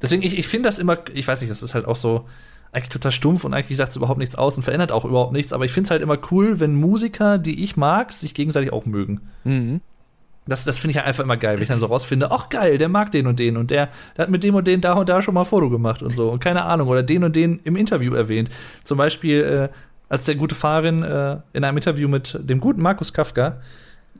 Deswegen, 0.00 0.22
ich, 0.22 0.36
ich 0.36 0.48
finde 0.48 0.68
das 0.68 0.80
immer, 0.80 0.98
ich 1.14 1.28
weiß 1.28 1.40
nicht, 1.40 1.50
das 1.50 1.62
ist 1.62 1.74
halt 1.74 1.86
auch 1.86 1.96
so 1.96 2.26
eigentlich 2.72 2.88
total 2.88 3.12
stumpf 3.12 3.44
und 3.44 3.54
eigentlich 3.54 3.76
sagt 3.76 3.90
es 3.90 3.96
überhaupt 3.96 4.18
nichts 4.18 4.34
aus 4.34 4.56
und 4.56 4.64
verändert 4.64 4.90
auch 4.90 5.04
überhaupt 5.04 5.32
nichts. 5.32 5.52
Aber 5.52 5.66
ich 5.66 5.72
finde 5.72 5.86
es 5.86 5.90
halt 5.92 6.02
immer 6.02 6.18
cool, 6.32 6.58
wenn 6.58 6.74
Musiker, 6.74 7.38
die 7.38 7.62
ich 7.62 7.76
mag, 7.76 8.12
sich 8.12 8.34
gegenseitig 8.34 8.72
auch 8.72 8.86
mögen. 8.86 9.20
Mhm. 9.44 9.82
Das, 10.46 10.64
das 10.64 10.78
finde 10.78 10.98
ich 10.98 11.04
einfach 11.04 11.22
immer 11.22 11.36
geil, 11.36 11.56
wenn 11.56 11.62
ich 11.62 11.68
dann 11.68 11.78
so 11.78 11.86
rausfinde, 11.86 12.30
ach 12.32 12.48
geil, 12.48 12.76
der 12.76 12.88
mag 12.88 13.12
den 13.12 13.28
und 13.28 13.38
den 13.38 13.56
und 13.56 13.70
der, 13.70 13.90
der, 14.16 14.24
hat 14.24 14.30
mit 14.30 14.42
dem 14.42 14.56
und 14.56 14.66
den 14.66 14.80
da 14.80 14.94
und 14.94 15.08
da 15.08 15.22
schon 15.22 15.34
mal 15.34 15.42
ein 15.42 15.46
Foto 15.46 15.70
gemacht 15.70 16.02
und 16.02 16.10
so. 16.10 16.30
Und 16.30 16.40
keine 16.40 16.64
Ahnung, 16.64 16.88
oder 16.88 17.04
den 17.04 17.22
und 17.22 17.36
den 17.36 17.60
im 17.60 17.76
Interview 17.76 18.14
erwähnt. 18.14 18.50
Zum 18.82 18.98
Beispiel, 18.98 19.40
äh, 19.40 19.68
als 20.08 20.24
der 20.24 20.34
gute 20.34 20.54
Fahrerin 20.54 21.04
äh, 21.04 21.38
in 21.52 21.62
einem 21.62 21.76
Interview 21.76 22.08
mit 22.08 22.38
dem 22.42 22.60
guten 22.60 22.82
Markus 22.82 23.12
Kafka 23.12 23.60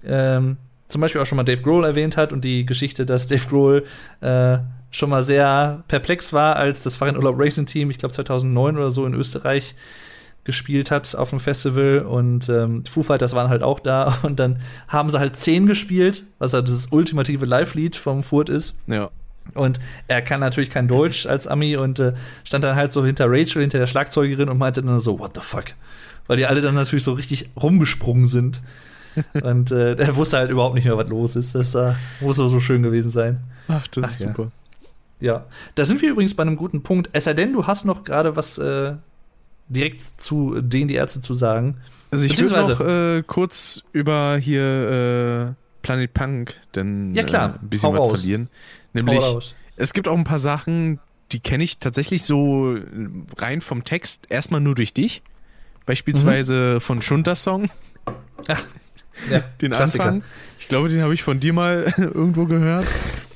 ähm, 0.05 0.57
zum 0.89 1.01
Beispiel 1.01 1.20
auch 1.20 1.27
schon 1.27 1.36
mal 1.36 1.44
Dave 1.44 1.62
Grohl 1.62 1.85
erwähnt 1.85 2.16
hat 2.16 2.32
und 2.32 2.44
die 2.44 2.66
Geschichte, 2.66 3.07
dass 3.07 3.27
Dave 3.27 3.49
Grohl 3.49 3.85
äh, 4.20 4.59
schon 4.90 5.11
mal 5.11 5.23
sehr 5.23 5.82
perplex 5.89 6.32
war, 6.32 6.57
als 6.57 6.82
das 6.82 6.97
Fahrradurlaub 6.97 7.35
Racing 7.39 7.66
Team, 7.66 7.90
ich 7.90 7.99
glaube 7.99 8.15
2009 8.15 8.77
oder 8.77 8.90
so 8.90 9.07
in 9.07 9.15
Österreich, 9.15 9.74
gespielt 10.44 10.90
hat 10.90 11.14
auf 11.14 11.31
dem 11.31 11.40
Festival 11.40 12.01
und 12.01 12.48
ähm, 12.48 12.85
Foo 12.85 13.02
Fighters 13.02 13.35
waren 13.35 13.48
halt 13.48 13.62
auch 13.62 13.81
da 13.81 14.19
und 14.23 14.40
dann 14.40 14.59
haben 14.89 15.10
sie 15.10 15.19
halt 15.19 15.36
10 15.36 15.66
gespielt, 15.66 16.24
was 16.39 16.52
halt 16.52 16.69
das 16.69 16.89
ultimative 16.90 17.47
Live-Lied 17.47 17.97
vom 17.97 18.23
Furt 18.23 18.48
ist. 18.48 18.77
Ja. 18.86 19.10
Und 19.55 19.81
er 20.09 20.23
kann 20.23 20.40
natürlich 20.40 20.70
kein 20.70 20.89
Deutsch 20.89 21.27
als 21.27 21.47
Ami 21.47 21.77
und 21.77 21.98
äh, 21.98 22.14
stand 22.44 22.64
dann 22.64 22.77
halt 22.77 22.93
so 22.93 23.05
hinter 23.05 23.27
Rachel, 23.28 23.62
hinter 23.62 23.78
der 23.78 23.86
Schlagzeugerin 23.86 24.48
und 24.48 24.59
meinte 24.59 24.82
dann 24.82 25.01
so, 25.01 25.19
what 25.19 25.32
the 25.35 25.40
fuck? 25.43 25.64
Weil 26.27 26.36
die 26.36 26.47
alle 26.47 26.60
dann 26.60 26.74
natürlich 26.74 27.05
so 27.05 27.12
richtig 27.12 27.51
rumgesprungen 27.60 28.27
sind. 28.27 28.62
und 29.43 29.70
äh, 29.73 29.94
er 29.94 30.16
wusste 30.16 30.39
halt 30.39 30.51
überhaupt 30.51 30.74
nicht 30.74 30.85
mehr, 30.85 30.97
was 30.97 31.09
los 31.09 31.36
ist. 31.36 31.55
Das 31.55 31.74
äh, 31.74 31.93
muss 32.20 32.36
so 32.36 32.60
schön 32.60 32.82
gewesen 32.82 33.10
sein. 33.10 33.40
Ach, 33.69 33.86
das 33.89 34.05
Ach, 34.05 34.10
ist 34.10 34.19
super. 34.19 34.51
Ja. 35.20 35.44
Da 35.74 35.85
sind 35.85 36.01
wir 36.02 36.10
übrigens 36.10 36.35
bei 36.35 36.43
einem 36.43 36.56
guten 36.56 36.82
Punkt. 36.82 37.10
Es 37.12 37.24
sei 37.24 37.35
denn, 37.35 37.52
du 37.52 37.66
hast 37.66 37.85
noch 37.85 38.05
gerade 38.05 38.36
was 38.36 38.59
äh, 38.59 38.94
direkt 39.73 40.01
zu 40.01 40.61
denen 40.61 40.89
die 40.89 40.94
Ärzte 40.94 41.20
zu 41.20 41.35
sagen. 41.35 41.78
Also 42.11 42.27
ich 42.27 42.39
würde 42.39 42.55
noch 42.55 42.81
äh, 42.81 43.23
kurz 43.27 43.82
über 43.93 44.36
hier 44.36 45.55
äh, 45.57 45.82
Planet 45.82 46.12
Punk 46.12 46.55
denn 46.74 47.15
ja, 47.15 47.23
klar. 47.23 47.55
Äh, 47.55 47.65
ein 47.65 47.69
bisschen 47.69 47.93
was 47.93 48.09
verlieren. 48.09 48.49
Nämlich, 48.93 49.23
es 49.77 49.93
gibt 49.93 50.09
auch 50.09 50.16
ein 50.16 50.24
paar 50.24 50.39
Sachen, 50.39 51.01
die 51.32 51.40
kenne 51.40 51.65
ich 51.65 51.78
tatsächlich 51.78 52.23
so 52.23 52.77
rein 53.39 53.61
vom 53.61 53.85
Text 53.85 54.27
erstmal 54.28 54.61
nur 54.61 54.74
durch 54.74 54.93
dich. 54.93 55.23
Beispielsweise 55.86 56.74
mhm. 56.74 56.81
von 56.81 57.03
Schunter 57.03 57.35
Song. 57.35 57.70
Ja, 58.47 58.59
den 59.61 59.73
Klassiker. 59.73 60.05
Anfang. 60.05 60.23
Ich 60.61 60.69
glaube, 60.69 60.89
den 60.89 61.03
habe 61.03 61.15
ich 61.15 61.23
von 61.23 61.40
dir 61.40 61.53
mal 61.53 61.93
irgendwo 61.99 62.44
gehört. 62.44 62.86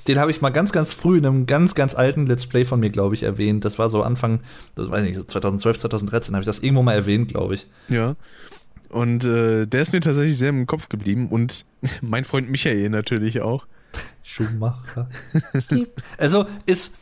Den 0.09 0.19
habe 0.19 0.31
ich 0.31 0.41
mal 0.41 0.51
ganz, 0.51 0.73
ganz 0.73 0.93
früh 0.93 1.19
in 1.19 1.27
einem 1.27 1.47
ganz, 1.47 1.75
ganz 1.75 1.95
alten 1.95 2.27
Let's 2.27 2.47
Play 2.47 2.65
von 2.65 2.81
mir, 2.81 2.91
glaube 2.91 3.15
ich, 3.15 3.23
erwähnt. 3.23 3.65
Das 3.65 3.79
war 3.79 3.89
so 3.89 4.03
Anfang, 4.03 4.41
das 4.75 4.91
weiß 4.91 5.05
ich 5.05 5.17
nicht, 5.17 5.31
2012, 5.31 5.79
2013 5.79 6.35
habe 6.35 6.43
ich 6.43 6.47
das 6.47 6.61
irgendwo 6.61 6.83
mal 6.83 6.95
erwähnt, 6.95 7.29
glaube 7.29 7.55
ich. 7.55 7.67
Ja. 7.89 8.15
Und 8.89 9.25
äh, 9.25 9.67
der 9.67 9.81
ist 9.81 9.93
mir 9.93 10.01
tatsächlich 10.01 10.39
sehr 10.39 10.51
im 10.51 10.67
Kopf 10.67 10.89
geblieben 10.89 11.29
und 11.29 11.65
mein 12.01 12.25
Freund 12.25 12.51
Michael 12.51 12.89
natürlich 12.91 13.41
auch. 13.41 13.67
Schumacher. 14.23 15.09
also 16.19 16.47
ist, 16.67 16.97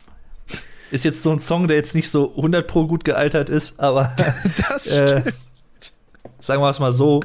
ist 0.91 1.05
jetzt 1.05 1.23
so 1.23 1.31
ein 1.31 1.39
Song, 1.39 1.67
der 1.67 1.77
jetzt 1.77 1.95
nicht 1.95 2.09
so 2.09 2.35
100 2.35 2.67
pro 2.67 2.87
gut 2.87 3.03
gealtert 3.03 3.49
ist, 3.49 3.79
aber 3.79 4.15
das 4.69 4.87
äh, 4.87 5.07
stimmt. 5.07 5.27
Äh, 5.27 5.31
sagen 6.39 6.61
wir 6.61 6.69
es 6.69 6.79
mal 6.79 6.91
so. 6.91 7.21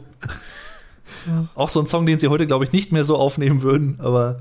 Ja. 1.27 1.48
Auch 1.55 1.69
so 1.69 1.81
ein 1.81 1.86
Song, 1.86 2.07
den 2.07 2.19
sie 2.19 2.28
heute, 2.28 2.47
glaube 2.47 2.65
ich, 2.65 2.73
nicht 2.73 2.93
mehr 2.93 3.05
so 3.05 3.16
aufnehmen 3.16 3.62
würden, 3.62 3.98
aber 4.01 4.40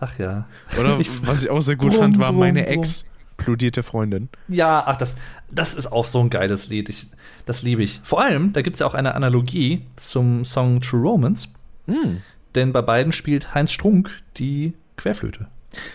Ach 0.00 0.18
ja. 0.18 0.46
Oder 0.78 0.98
was 1.22 1.42
ich 1.42 1.50
auch 1.50 1.60
sehr 1.60 1.76
gut 1.76 1.94
fand, 1.94 2.18
war 2.18 2.32
meine 2.32 2.66
explodierte 2.66 3.82
Freundin. 3.82 4.28
Ja, 4.48 4.82
ach, 4.86 4.96
das, 4.96 5.16
das 5.50 5.74
ist 5.74 5.90
auch 5.90 6.06
so 6.06 6.20
ein 6.20 6.30
geiles 6.30 6.68
Lied. 6.68 6.88
Ich, 6.88 7.08
das 7.46 7.62
liebe 7.62 7.82
ich. 7.82 8.00
Vor 8.02 8.22
allem, 8.22 8.52
da 8.52 8.62
gibt 8.62 8.76
es 8.76 8.80
ja 8.80 8.86
auch 8.86 8.94
eine 8.94 9.14
Analogie 9.14 9.82
zum 9.96 10.44
Song 10.44 10.80
True 10.80 11.02
Romance. 11.02 11.48
Hm. 11.86 12.22
Denn 12.54 12.72
bei 12.72 12.82
beiden 12.82 13.12
spielt 13.12 13.54
Heinz 13.54 13.72
Strunk 13.72 14.10
die 14.36 14.74
Querflöte. 14.96 15.48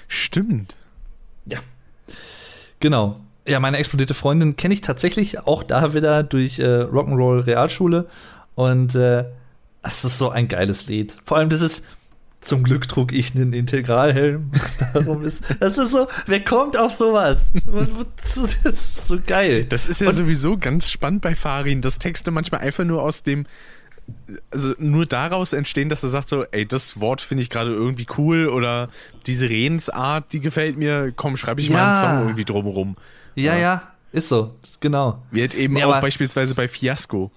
Stimmt. 0.07 0.75
Ja. 1.45 1.59
Genau. 2.79 3.19
Ja, 3.45 3.59
meine 3.59 3.77
explodierte 3.77 4.13
Freundin 4.13 4.55
kenne 4.55 4.73
ich 4.73 4.81
tatsächlich 4.81 5.39
auch 5.39 5.63
da 5.63 5.93
wieder 5.93 6.23
durch 6.23 6.59
äh, 6.59 6.63
Rock'n'Roll 6.63 7.45
Realschule. 7.45 8.07
Und 8.55 8.95
äh, 8.95 9.25
das 9.81 10.05
ist 10.05 10.17
so 10.17 10.29
ein 10.29 10.47
geiles 10.47 10.87
Lied. 10.87 11.17
Vor 11.25 11.37
allem, 11.37 11.49
das 11.49 11.61
ist 11.61 11.85
zum 12.43 12.63
Glück 12.63 12.87
trug 12.87 13.13
ich 13.13 13.35
einen 13.35 13.53
Integralhelm. 13.53 14.51
Darum 14.93 15.23
ist, 15.23 15.43
das 15.59 15.77
ist 15.77 15.91
so, 15.91 16.07
wer 16.27 16.43
kommt 16.43 16.77
auf 16.77 16.93
sowas? 16.93 17.53
Das 18.21 18.37
ist 18.37 19.07
so 19.07 19.17
geil. 19.25 19.65
Das 19.65 19.87
ist 19.87 20.01
ja 20.01 20.09
Und, 20.09 20.13
sowieso 20.13 20.57
ganz 20.57 20.91
spannend 20.91 21.21
bei 21.21 21.35
Farin, 21.35 21.81
dass 21.81 21.99
Texte 21.99 22.31
manchmal 22.31 22.61
einfach 22.61 22.83
nur 22.83 23.01
aus 23.01 23.23
dem, 23.23 23.45
also 24.51 24.73
nur 24.77 25.05
daraus 25.05 25.53
entstehen, 25.53 25.89
dass 25.89 26.03
er 26.03 26.09
sagt 26.09 26.27
so, 26.27 26.43
ey, 26.51 26.65
das 26.65 26.99
Wort 26.99 27.21
finde 27.21 27.43
ich 27.43 27.49
gerade 27.49 27.71
irgendwie 27.71 28.07
cool 28.17 28.47
oder 28.47 28.89
diese 29.25 29.49
Redensart, 29.49 30.33
die 30.33 30.39
gefällt 30.39 30.77
mir, 30.77 31.13
komm, 31.15 31.37
schreibe 31.37 31.61
ich 31.61 31.69
ja. 31.69 31.73
mal 31.73 31.85
einen 31.85 31.95
Song 31.95 32.19
irgendwie 32.23 32.45
drumherum. 32.45 32.97
Ja, 33.35 33.53
ja, 33.55 33.59
ja, 33.59 33.91
ist 34.11 34.29
so, 34.29 34.55
genau. 34.79 35.23
Wird 35.31 35.55
eben 35.55 35.75
nee, 35.75 35.83
auch 35.83 36.01
beispielsweise 36.01 36.55
bei 36.55 36.67
Fiasco. 36.67 37.31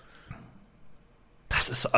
Das 1.49 1.71
ist, 1.71 1.89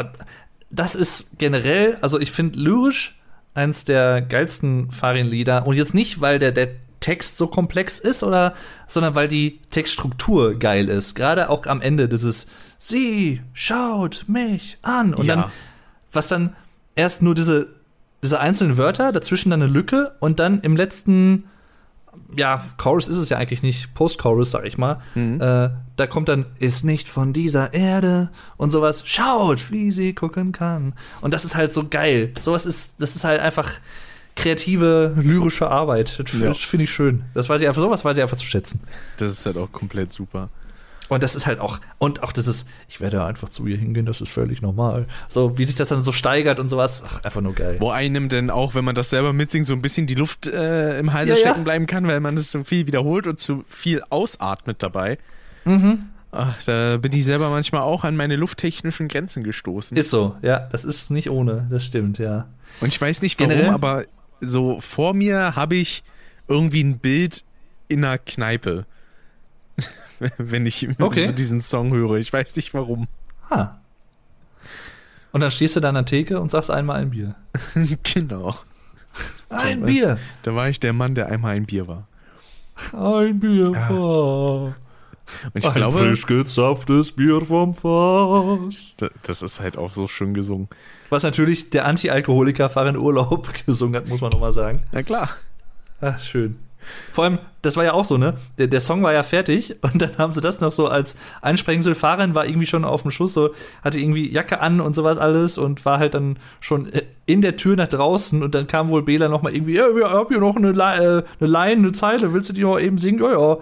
das 0.70 0.95
ist 0.95 1.39
generell, 1.39 1.97
also 2.01 2.19
ich 2.20 2.32
finde 2.32 2.59
lyrisch 2.59 3.19
eins 3.55 3.85
der 3.85 4.23
geilsten 4.23 4.90
Farin-Lieder. 4.90 5.66
Und 5.66 5.77
jetzt 5.77 5.95
nicht, 5.95 6.20
weil 6.20 6.39
der, 6.39 6.53
der 6.53 6.69
Text 7.01 7.36
so 7.36 7.47
komplex 7.47 7.99
ist, 7.99 8.23
oder, 8.23 8.55
sondern 8.86 9.15
weil 9.15 9.28
die 9.28 9.61
Textstruktur 9.70 10.59
geil 10.59 10.89
ist. 10.89 11.15
Gerade 11.15 11.49
auch 11.49 11.66
am 11.66 11.81
Ende 11.81 12.09
dieses 12.09 12.47
Sie 12.78 13.40
schaut 13.53 14.24
mich 14.28 14.78
an. 14.82 15.15
Und 15.15 15.27
ja. 15.27 15.36
dann, 15.36 15.45
was 16.12 16.28
dann 16.28 16.57
erst 16.95 17.23
nur 17.23 17.35
diese, 17.35 17.69
diese 18.23 18.40
einzelnen 18.40 18.78
Wörter, 18.78 19.12
dazwischen 19.12 19.51
dann 19.51 19.62
eine 19.62 19.70
Lücke 19.70 20.15
und 20.20 20.39
dann 20.39 20.61
im 20.61 20.77
letzten 20.77 21.45
ja, 22.36 22.62
Chorus 22.77 23.09
ist 23.09 23.16
es 23.16 23.28
ja 23.28 23.36
eigentlich 23.39 23.62
nicht, 23.62 23.95
Post-Chorus, 23.95 24.51
sag 24.51 24.65
ich 24.65 24.78
mal. 24.78 25.01
Mhm. 25.15 25.40
Äh, 25.40 25.70
da 25.97 26.07
kommt 26.07 26.28
dann, 26.28 26.47
ist 26.59 26.85
nicht 26.85 27.09
von 27.09 27.32
dieser 27.32 27.74
Erde 27.74 28.31
und 28.57 28.70
sowas. 28.70 29.03
Schaut, 29.07 29.70
wie 29.70 29.90
sie 29.90 30.15
gucken 30.15 30.53
kann. 30.53 30.95
Und 31.20 31.35
das 31.35 31.45
ist 31.45 31.57
halt 31.57 31.73
so 31.73 31.89
geil. 31.89 32.32
Sowas 32.40 32.66
ist, 32.66 33.01
das 33.01 33.16
ist 33.16 33.24
halt 33.24 33.40
einfach 33.40 33.70
kreative, 34.36 35.15
lyrische 35.16 35.69
Arbeit. 35.69 36.19
Das 36.19 36.40
ja. 36.40 36.55
finde 36.55 36.85
ich 36.85 36.93
schön. 36.93 37.24
Das 37.35 37.49
weiß 37.49 37.61
ich 37.61 37.69
einfach, 37.69 37.82
sowas 37.82 38.05
weiß 38.05 38.16
ich 38.16 38.23
einfach 38.23 38.36
zu 38.36 38.45
schätzen. 38.45 38.81
Das 39.16 39.32
ist 39.32 39.47
halt 39.47 39.57
auch 39.57 39.70
komplett 39.73 40.12
super. 40.12 40.49
Und 41.09 41.22
das 41.22 41.35
ist 41.35 41.47
halt 41.47 41.59
auch, 41.59 41.80
und 41.98 42.22
auch 42.22 42.32
dieses, 42.32 42.66
ich 42.89 43.01
werde 43.01 43.24
einfach 43.24 43.48
zu 43.48 43.66
ihr 43.66 43.78
hingehen, 43.78 44.05
das 44.05 44.20
ist 44.20 44.30
völlig 44.30 44.60
normal. 44.60 45.06
So, 45.28 45.56
wie 45.59 45.64
sich 45.64 45.74
das 45.74 45.89
dann 45.89 46.05
so 46.05 46.12
steigert 46.12 46.60
und 46.60 46.68
sowas, 46.68 47.02
ach, 47.06 47.24
einfach 47.24 47.40
nur 47.40 47.55
geil. 47.55 47.76
Wo 47.80 47.90
einem 47.90 48.28
denn 48.28 48.51
auch, 48.51 48.74
wenn 48.74 48.85
man 48.85 48.94
das 48.94 49.10
selber 49.10 49.32
mitsingt, 49.32 49.66
so 49.66 49.72
ein 49.72 49.82
bisschen 49.82 50.06
die 50.06 50.14
Luft 50.14 50.47
äh, 50.47 50.98
im 50.98 51.12
Halse 51.12 51.32
ja, 51.32 51.36
stecken 51.39 51.59
ja. 51.59 51.64
bleiben 51.64 51.86
kann, 51.86 52.06
weil 52.06 52.20
man 52.20 52.36
es 52.36 52.51
so 52.51 52.62
viel 52.64 52.86
wiederholt 52.86 53.26
und 53.26 53.39
zu 53.39 53.64
viel 53.68 54.02
ausatmet 54.10 54.82
dabei. 54.82 55.18
Mhm. 55.64 56.10
Ach, 56.30 56.62
da 56.64 56.98
bin 56.98 57.12
ich 57.12 57.24
selber 57.24 57.48
manchmal 57.48 57.82
auch 57.82 58.05
an 58.05 58.14
meine 58.14 58.36
lufttechnischen 58.36 59.09
Grenzen 59.09 59.44
gestoßen. 59.44 59.97
Ist 59.97 60.10
so, 60.10 60.36
ja, 60.43 60.59
das 60.59 60.85
ist 60.85 61.10
nicht 61.10 61.30
ohne, 61.30 61.66
das 61.70 61.85
stimmt, 61.85 62.18
ja. 62.18 62.48
Und 62.82 62.89
ich 62.89 63.01
weiß 63.01 63.22
nicht 63.22 63.40
warum, 63.40 63.51
Generell? 63.51 63.72
aber 63.72 64.05
so 64.40 64.78
vor 64.80 65.14
mir 65.14 65.56
habe 65.56 65.76
ich 65.76 66.02
irgendwie 66.48 66.82
ein 66.85 66.98
Bild 66.98 67.44
in 67.89 68.05
einer 68.05 68.18
Kneipe. 68.18 68.85
wenn 70.39 70.66
ich 70.66 70.89
okay. 71.01 71.27
so 71.27 71.32
diesen 71.32 71.61
Song 71.61 71.93
höre. 71.93 72.16
Ich 72.16 72.32
weiß 72.32 72.57
nicht 72.57 72.74
warum. 72.74 73.09
Ha. 73.51 73.81
Und 75.32 75.40
dann 75.40 75.51
stehst 75.51 75.77
du 75.77 75.81
da 75.81 75.90
an 75.90 75.95
der 75.95 76.05
Theke 76.05 76.40
und 76.40 76.51
sagst 76.51 76.70
einmal 76.70 77.01
ein 77.01 77.11
Bier. 77.11 77.35
genau. 78.03 78.57
Ein 79.49 79.81
da, 79.81 79.86
Bier. 79.86 80.19
Da 80.43 80.55
war 80.55 80.69
ich 80.69 80.81
der 80.81 80.93
Mann, 80.93 81.15
der 81.15 81.28
einmal 81.28 81.55
ein 81.55 81.66
Bier 81.66 81.86
war. 81.86 82.09
Ein 82.93 83.40
Bier. 83.40 83.73
Ja. 83.73 83.90
Oh. 83.90 84.73
Und 85.53 85.65
ich 85.65 85.74
glaube, 85.74 85.99
frisch 85.99 86.27
gezapftes 86.27 87.12
Bier 87.12 87.40
vom 87.43 87.74
Fass. 87.74 88.95
das 89.23 89.43
ist 89.43 89.61
halt 89.61 89.77
auch 89.77 89.93
so 89.93 90.09
schön 90.09 90.32
gesungen. 90.32 90.69
Was 91.11 91.23
natürlich 91.23 91.70
der 91.70 91.85
Anti-Alkoholiker 91.85 92.69
Fahrer 92.69 92.90
in 92.90 92.97
Urlaub 92.97 93.51
gesungen 93.66 93.97
hat, 93.97 94.09
muss 94.09 94.20
man 94.20 94.31
nochmal 94.31 94.53
sagen. 94.53 94.82
Na 94.93 95.03
klar. 95.03 95.28
Ach, 96.01 96.19
schön. 96.20 96.57
Vor 97.12 97.24
allem, 97.24 97.39
das 97.62 97.77
war 97.77 97.85
ja 97.85 97.93
auch 97.93 98.05
so, 98.05 98.16
ne? 98.16 98.35
Der, 98.59 98.66
der 98.66 98.81
Song 98.81 99.02
war 99.02 99.12
ja 99.12 99.23
fertig 99.23 99.77
und 99.82 100.01
dann 100.01 100.19
haben 100.19 100.32
sie 100.32 100.40
das 100.40 100.60
noch 100.60 100.73
so 100.73 100.89
als 100.89 101.16
Einsprengsel. 101.43 101.94
Fahrerin 101.94 102.35
war 102.35 102.47
irgendwie 102.47 102.66
schon 102.66 102.85
auf 102.85 103.02
dem 103.02 103.10
Schuss, 103.10 103.35
so 103.35 103.51
hatte 103.82 103.98
irgendwie 103.98 104.31
Jacke 104.31 104.60
an 104.60 104.81
und 104.81 104.94
sowas 104.94 105.19
alles 105.19 105.59
und 105.59 105.85
war 105.85 105.98
halt 105.98 106.15
dann 106.15 106.39
schon 106.60 106.90
in 107.27 107.43
der 107.43 107.56
Tür 107.56 107.77
nach 107.77 107.89
draußen 107.89 108.43
und 108.43 108.55
dann 108.55 108.66
kam 108.66 108.89
wohl 108.89 109.02
Bela 109.02 109.28
noch 109.28 109.43
mal 109.43 109.55
irgendwie, 109.55 109.74
ja, 109.74 109.85
wir 109.94 110.10
haben 110.10 110.28
hier 110.28 110.40
noch 110.40 110.56
eine, 110.56 110.70
äh, 110.70 110.73
eine 110.73 111.24
Line, 111.40 111.82
eine 111.82 111.93
Zeile, 111.93 112.32
willst 112.32 112.48
du 112.48 112.52
die 112.52 112.65
mal 112.65 112.81
eben 112.81 112.98
singen? 112.98 113.20
Ja, 113.20 113.32
ja. 113.32 113.59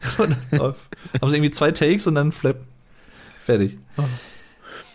Und 0.18 0.36
dann 0.50 0.60
haben 0.62 1.28
sie 1.28 1.36
irgendwie 1.36 1.50
zwei 1.50 1.72
Takes 1.72 2.06
und 2.06 2.14
dann 2.14 2.32
flap. 2.32 2.56
Fertig. 3.44 3.76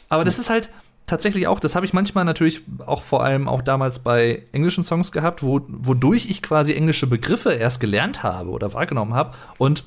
Aber 0.09 0.23
das 0.23 0.39
ist 0.39 0.49
halt, 0.49 0.71
tatsächlich 1.07 1.47
auch, 1.47 1.59
das 1.59 1.75
habe 1.75 1.85
ich 1.85 1.93
manchmal 1.93 2.25
natürlich 2.25 2.63
auch 2.85 3.01
vor 3.01 3.23
allem 3.23 3.47
auch 3.47 3.61
damals 3.61 3.99
bei 3.99 4.43
englischen 4.51 4.83
Songs 4.83 5.11
gehabt, 5.11 5.43
wo, 5.43 5.61
wodurch 5.67 6.29
ich 6.29 6.41
quasi 6.41 6.73
englische 6.73 7.07
Begriffe 7.07 7.53
erst 7.53 7.79
gelernt 7.79 8.23
habe 8.23 8.49
oder 8.49 8.73
wahrgenommen 8.73 9.13
habe. 9.13 9.35
Und 9.57 9.83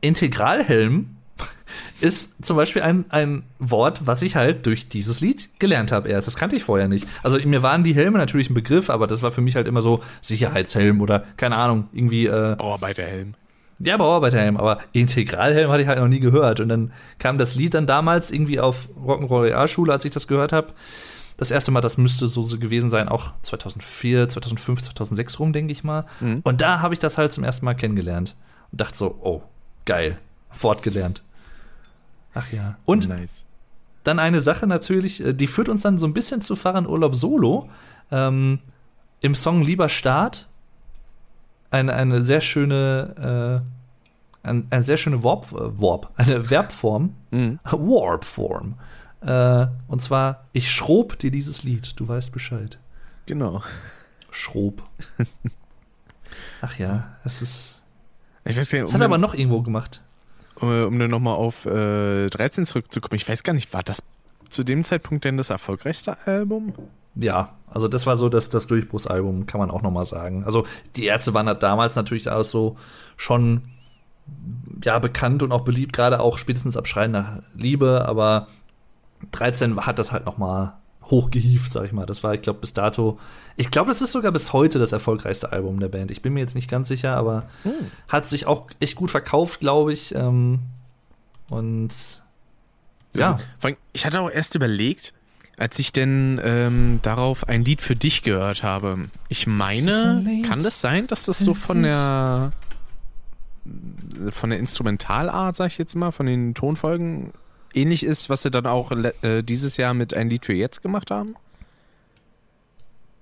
Integralhelm 0.00 1.16
ist 2.00 2.44
zum 2.44 2.56
Beispiel 2.56 2.82
ein, 2.82 3.04
ein 3.10 3.42
Wort, 3.58 4.06
was 4.06 4.22
ich 4.22 4.36
halt 4.36 4.66
durch 4.66 4.88
dieses 4.88 5.20
Lied 5.20 5.50
gelernt 5.58 5.92
habe 5.92 6.08
erst. 6.08 6.28
Das 6.28 6.36
kannte 6.36 6.56
ich 6.56 6.64
vorher 6.64 6.88
nicht. 6.88 7.06
Also 7.22 7.38
mir 7.46 7.62
waren 7.62 7.84
die 7.84 7.94
Helme 7.94 8.18
natürlich 8.18 8.50
ein 8.50 8.54
Begriff, 8.54 8.90
aber 8.90 9.06
das 9.06 9.22
war 9.22 9.32
für 9.32 9.40
mich 9.40 9.56
halt 9.56 9.66
immer 9.66 9.82
so 9.82 10.00
Sicherheitshelm 10.20 11.00
oder 11.00 11.24
keine 11.36 11.56
Ahnung, 11.56 11.88
irgendwie. 11.92 12.26
Äh, 12.26 12.56
Bauarbeiterhelm. 12.56 13.34
Ja, 13.80 13.96
Bauarbeiterhelm, 13.96 14.56
aber 14.56 14.78
Integralhelm 14.92 15.70
hatte 15.70 15.82
ich 15.82 15.88
halt 15.88 15.98
noch 15.98 16.08
nie 16.08 16.20
gehört. 16.20 16.60
Und 16.60 16.68
dann 16.68 16.92
kam 17.18 17.38
das 17.38 17.54
Lied 17.54 17.74
dann 17.74 17.86
damals 17.86 18.30
irgendwie 18.30 18.58
auf 18.58 18.88
Rock'n'Roll 19.04 19.44
Realschule, 19.44 19.92
als 19.92 20.04
ich 20.04 20.10
das 20.10 20.26
gehört 20.26 20.52
habe. 20.52 20.72
Das 21.36 21.52
erste 21.52 21.70
Mal, 21.70 21.80
das 21.80 21.96
müsste 21.96 22.26
so 22.26 22.42
gewesen 22.58 22.90
sein, 22.90 23.08
auch 23.08 23.32
2004, 23.42 24.28
2005, 24.28 24.82
2006 24.82 25.38
rum, 25.38 25.52
denke 25.52 25.70
ich 25.70 25.84
mal. 25.84 26.06
Mhm. 26.18 26.40
Und 26.42 26.60
da 26.60 26.80
habe 26.80 26.94
ich 26.94 27.00
das 27.00 27.16
halt 27.16 27.32
zum 27.32 27.44
ersten 27.44 27.64
Mal 27.64 27.74
kennengelernt 27.74 28.34
und 28.72 28.80
dachte 28.80 28.96
so, 28.96 29.16
oh, 29.22 29.42
geil, 29.84 30.18
fortgelernt. 30.50 31.22
Ach 32.34 32.50
ja. 32.52 32.76
Und 32.84 33.08
nice. 33.08 33.44
dann 34.02 34.18
eine 34.18 34.40
Sache 34.40 34.66
natürlich, 34.66 35.24
äh, 35.24 35.32
die 35.32 35.46
führt 35.46 35.68
uns 35.68 35.82
dann 35.82 35.98
so 35.98 36.06
ein 36.06 36.14
bisschen 36.14 36.42
zu 36.42 36.56
Fahrradurlaub 36.56 37.14
Solo. 37.14 37.68
Ähm, 38.10 38.58
Im 39.20 39.36
Song 39.36 39.62
Lieber 39.62 39.88
Start 39.88 40.48
eine, 41.70 41.94
eine 41.94 42.24
sehr 42.24 42.40
schöne, 42.40 43.62
äh, 44.44 44.48
ein, 44.48 44.66
eine 44.70 44.82
sehr 44.82 44.96
schöne 44.96 45.22
Warp, 45.22 45.52
äh, 45.52 45.80
Warp 45.80 46.12
eine 46.16 46.44
Verbform, 46.44 47.14
mhm. 47.30 47.58
Warp-Form. 47.70 48.74
Äh, 49.20 49.66
und 49.88 50.00
zwar, 50.00 50.46
ich 50.52 50.70
schrob 50.70 51.18
dir 51.18 51.30
dieses 51.30 51.64
Lied, 51.64 51.98
du 51.98 52.06
weißt 52.06 52.32
Bescheid. 52.32 52.78
Genau. 53.26 53.62
Schrob. 54.30 54.82
Ach 56.60 56.78
ja, 56.78 57.16
es 57.24 57.42
ist. 57.42 57.82
Ich 58.44 58.56
weiß 58.56 58.72
nicht, 58.72 58.84
das 58.84 58.90
um 58.90 58.94
hat 58.94 59.02
er 59.02 59.06
aber 59.06 59.18
noch 59.18 59.34
irgendwo 59.34 59.62
gemacht. 59.62 60.02
Um, 60.56 60.68
um 60.68 60.98
dann 60.98 61.10
nochmal 61.10 61.34
auf 61.34 61.66
äh, 61.66 62.28
13 62.28 62.66
zurückzukommen, 62.66 63.16
ich 63.16 63.28
weiß 63.28 63.42
gar 63.42 63.52
nicht, 63.52 63.72
war 63.72 63.82
das 63.82 64.02
zu 64.48 64.64
dem 64.64 64.82
Zeitpunkt 64.82 65.24
denn 65.24 65.36
das 65.36 65.50
erfolgreichste 65.50 66.16
Album? 66.26 66.72
Ja, 67.18 67.50
also 67.70 67.88
das 67.88 68.06
war 68.06 68.16
so 68.16 68.28
das, 68.28 68.48
das 68.48 68.66
Durchbruchsalbum, 68.66 69.46
kann 69.46 69.60
man 69.60 69.70
auch 69.70 69.82
noch 69.82 69.90
mal 69.90 70.04
sagen. 70.04 70.44
Also 70.44 70.66
die 70.96 71.06
Ärzte 71.06 71.34
waren 71.34 71.46
halt 71.46 71.62
damals 71.62 71.96
natürlich 71.96 72.30
auch 72.30 72.44
so 72.44 72.76
schon 73.16 73.62
ja 74.84 74.98
bekannt 74.98 75.42
und 75.42 75.52
auch 75.52 75.62
beliebt, 75.62 75.92
gerade 75.92 76.20
auch 76.20 76.38
spätestens 76.38 76.76
ab 76.76 76.86
Schreien 76.86 77.12
nach 77.12 77.42
Liebe, 77.54 78.06
aber 78.06 78.48
13 79.32 79.84
hat 79.84 79.98
das 79.98 80.12
halt 80.12 80.26
noch 80.26 80.38
mal 80.38 80.78
hochgehieft, 81.10 81.72
sag 81.72 81.84
ich 81.84 81.92
mal. 81.92 82.06
Das 82.06 82.22
war, 82.22 82.34
ich 82.34 82.42
glaube, 82.42 82.60
bis 82.60 82.74
dato. 82.74 83.18
Ich 83.56 83.70
glaube, 83.70 83.88
das 83.88 84.02
ist 84.02 84.12
sogar 84.12 84.30
bis 84.30 84.52
heute 84.52 84.78
das 84.78 84.92
erfolgreichste 84.92 85.52
Album 85.52 85.80
der 85.80 85.88
Band. 85.88 86.10
Ich 86.10 86.22
bin 86.22 86.34
mir 86.34 86.40
jetzt 86.40 86.54
nicht 86.54 86.68
ganz 86.68 86.88
sicher, 86.88 87.16
aber 87.16 87.48
hm. 87.62 87.72
hat 88.08 88.26
sich 88.26 88.46
auch 88.46 88.66
echt 88.78 88.94
gut 88.94 89.10
verkauft, 89.10 89.60
glaube 89.60 89.92
ich. 89.92 90.14
Ähm, 90.14 90.60
und 91.50 91.90
ja. 93.14 93.38
Also, 93.62 93.76
ich 93.92 94.04
hatte 94.04 94.20
auch 94.20 94.30
erst 94.30 94.54
überlegt, 94.54 95.14
als 95.58 95.78
ich 95.78 95.92
denn 95.92 96.40
ähm, 96.42 97.00
darauf 97.02 97.48
ein 97.48 97.64
Lied 97.64 97.82
für 97.82 97.96
dich 97.96 98.22
gehört 98.22 98.62
habe. 98.62 98.98
Ich 99.28 99.46
meine, 99.46 100.22
das 100.24 100.48
kann 100.48 100.62
das 100.62 100.80
sein, 100.80 101.06
dass 101.06 101.24
das 101.24 101.38
so 101.38 101.54
von 101.54 101.82
der 101.82 102.52
von 104.30 104.50
der 104.50 104.58
Instrumentalart, 104.58 105.56
sag 105.56 105.66
ich 105.68 105.78
jetzt 105.78 105.94
mal, 105.94 106.10
von 106.10 106.26
den 106.26 106.54
Tonfolgen 106.54 107.32
ähnlich 107.74 108.04
ist, 108.04 108.30
was 108.30 108.42
sie 108.42 108.50
dann 108.50 108.66
auch 108.66 108.92
äh, 108.92 109.42
dieses 109.42 109.76
Jahr 109.76 109.94
mit 109.94 110.14
ein 110.14 110.30
Lied 110.30 110.46
für 110.46 110.54
jetzt 110.54 110.82
gemacht 110.82 111.10
haben? 111.10 111.34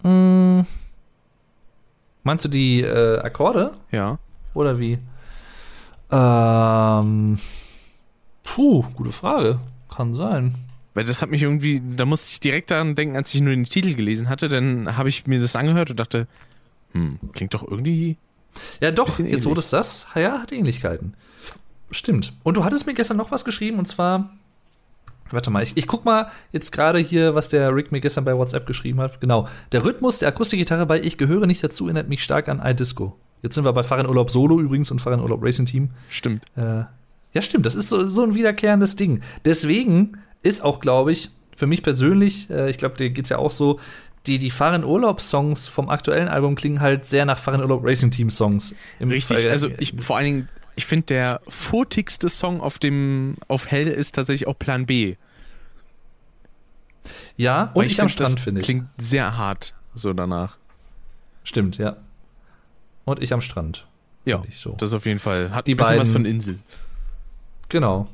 Mm. 0.03 0.67
Meinst 2.23 2.45
du 2.45 2.49
die 2.49 2.81
äh, 2.83 3.19
Akkorde? 3.21 3.73
Ja. 3.91 4.19
Oder 4.55 4.79
wie? 4.79 4.99
Ähm, 6.11 7.39
puh, 8.43 8.85
gute 8.95 9.13
Frage. 9.13 9.59
Kann 9.95 10.15
sein. 10.15 10.55
Weil 10.97 11.05
das 11.05 11.21
hat 11.21 11.31
mich 11.31 11.43
irgendwie, 11.43 11.83
da 11.95 12.07
musste 12.07 12.31
ich 12.31 12.41
direkt 12.41 12.71
daran 12.71 12.95
denken, 12.95 13.17
als 13.17 13.35
ich 13.35 13.43
nur 13.43 13.53
den 13.53 13.65
Titel 13.65 13.93
gelesen 13.93 14.31
hatte, 14.31 14.49
dann 14.49 14.97
habe 14.97 15.11
ich 15.11 15.27
mir 15.27 15.39
das 15.39 15.55
angehört 15.55 15.91
und 15.91 16.01
dachte, 16.01 16.27
hm, 16.93 17.19
klingt 17.35 17.53
doch 17.53 17.71
irgendwie. 17.71 18.17
Ja, 18.81 18.91
doch, 18.93 19.19
jetzt 19.19 19.45
wurde 19.45 19.61
es 19.61 19.69
das, 19.69 20.07
ja, 20.15 20.41
hat 20.41 20.53
Ähnlichkeiten. 20.53 21.13
Stimmt. 21.91 22.33
Und 22.45 22.57
du 22.57 22.65
hattest 22.65 22.87
mir 22.87 22.95
gestern 22.95 23.19
noch 23.19 23.31
was 23.31 23.45
geschrieben 23.45 23.79
und 23.79 23.85
zwar, 23.85 24.31
warte 25.29 25.51
mal, 25.51 25.63
ich, 25.63 25.77
ich 25.77 25.87
guck 25.87 26.07
mal 26.07 26.31
jetzt 26.51 26.73
gerade 26.73 26.99
hier, 26.99 27.35
was 27.35 27.51
der 27.51 27.75
Rick 27.75 27.93
mir 27.93 28.01
gestern 28.01 28.25
bei 28.25 28.35
WhatsApp 28.35 28.65
geschrieben 28.65 29.03
hat. 29.03 29.21
Genau. 29.21 29.49
Der 29.73 29.85
Rhythmus 29.85 30.21
der 30.21 30.29
Akustikgitarre 30.29 30.87
bei 30.87 30.99
Ich 30.99 31.19
gehöre 31.19 31.47
nicht 31.47 31.63
dazu 31.63 31.85
erinnert 31.85 32.09
mich 32.09 32.25
stark 32.25 32.49
an 32.49 32.63
iDisco. 32.65 33.19
Jetzt 33.43 33.55
sind 33.55 33.67
wir 33.67 33.75
bei 33.75 33.83
Fahren 33.83 34.07
Urlaub 34.07 34.31
Solo 34.31 34.63
übrigens 34.63 34.91
und 34.91 35.03
Fahren 35.03 35.21
Urlaub 35.21 35.45
Racing 35.45 35.67
Team. 35.67 35.91
Stimmt. 36.09 36.47
Äh, 36.57 36.85
ja, 37.35 37.43
stimmt. 37.43 37.67
Das 37.67 37.75
ist 37.75 37.91
so, 37.91 38.07
so 38.07 38.23
ein 38.23 38.35
wiederkehrendes 38.35 38.97
Ding. 38.97 39.21
Deswegen 39.45 40.17
ist 40.43 40.63
auch, 40.63 40.81
glaube 40.81 41.13
ich, 41.13 41.31
für 41.55 41.67
mich 41.67 41.83
persönlich, 41.83 42.51
äh, 42.51 42.71
ich 42.71 42.79
glaube, 42.79 42.97
dir 42.97 43.11
geht 43.11 43.25
es 43.25 43.31
ja 43.31 43.39
auch 43.39 43.51
so, 43.51 43.81
die, 44.27 44.39
die 44.39 44.51
Fahren 44.51 44.85
Urlaub-Songs 44.85 45.69
vom 45.69 45.89
aktuellen 45.89 46.29
Album 46.29 46.55
klingen 46.55 46.81
halt 46.81 47.05
sehr 47.05 47.25
nach 47.25 47.39
Fahren 47.39 47.61
Urlaub 47.61 47.85
Racing 47.85 48.11
Team 48.11 48.31
Songs. 48.31 48.75
Richtig, 49.01 49.39
Fall. 49.39 49.51
also 49.51 49.71
ich 49.79 49.95
vor 50.01 50.17
allen 50.17 50.25
Dingen, 50.25 50.49
ich 50.75 50.87
finde 50.87 51.07
der 51.07 51.41
furtigste 51.49 52.29
Song 52.29 52.61
auf 52.61 52.79
dem 52.79 53.37
auf 53.49 53.71
Hell 53.71 53.87
ist 53.87 54.15
tatsächlich 54.17 54.49
auch 54.49 54.59
Plan 54.59 54.87
B. 54.87 55.17
Ja, 57.37 57.71
und 57.75 57.85
ich, 57.85 57.93
ich 57.93 58.01
am 58.01 58.09
Strand 58.09 58.41
finde 58.41 58.61
ich. 58.61 58.65
Klingt 58.65 58.89
sehr 58.99 59.37
hart 59.37 59.75
so 59.95 60.13
danach. 60.13 60.59
Stimmt, 61.45 61.79
ja. 61.79 61.97
Und 63.05 63.23
ich 63.23 63.33
am 63.33 63.41
Strand. 63.41 63.87
Ja, 64.25 64.43
so. 64.57 64.75
das 64.79 64.93
auf 64.93 65.07
jeden 65.07 65.21
Fall. 65.21 65.55
Hat 65.55 65.69
die 65.69 65.75
ein 65.75 65.77
bisschen 65.77 65.91
beiden, 65.91 66.01
was 66.01 66.11
von 66.11 66.25
Insel. 66.25 66.59
Genau. 67.69 68.09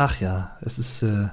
Ach 0.00 0.18
ja, 0.18 0.56
es 0.62 0.78
ist, 0.78 1.02
äh, 1.02 1.28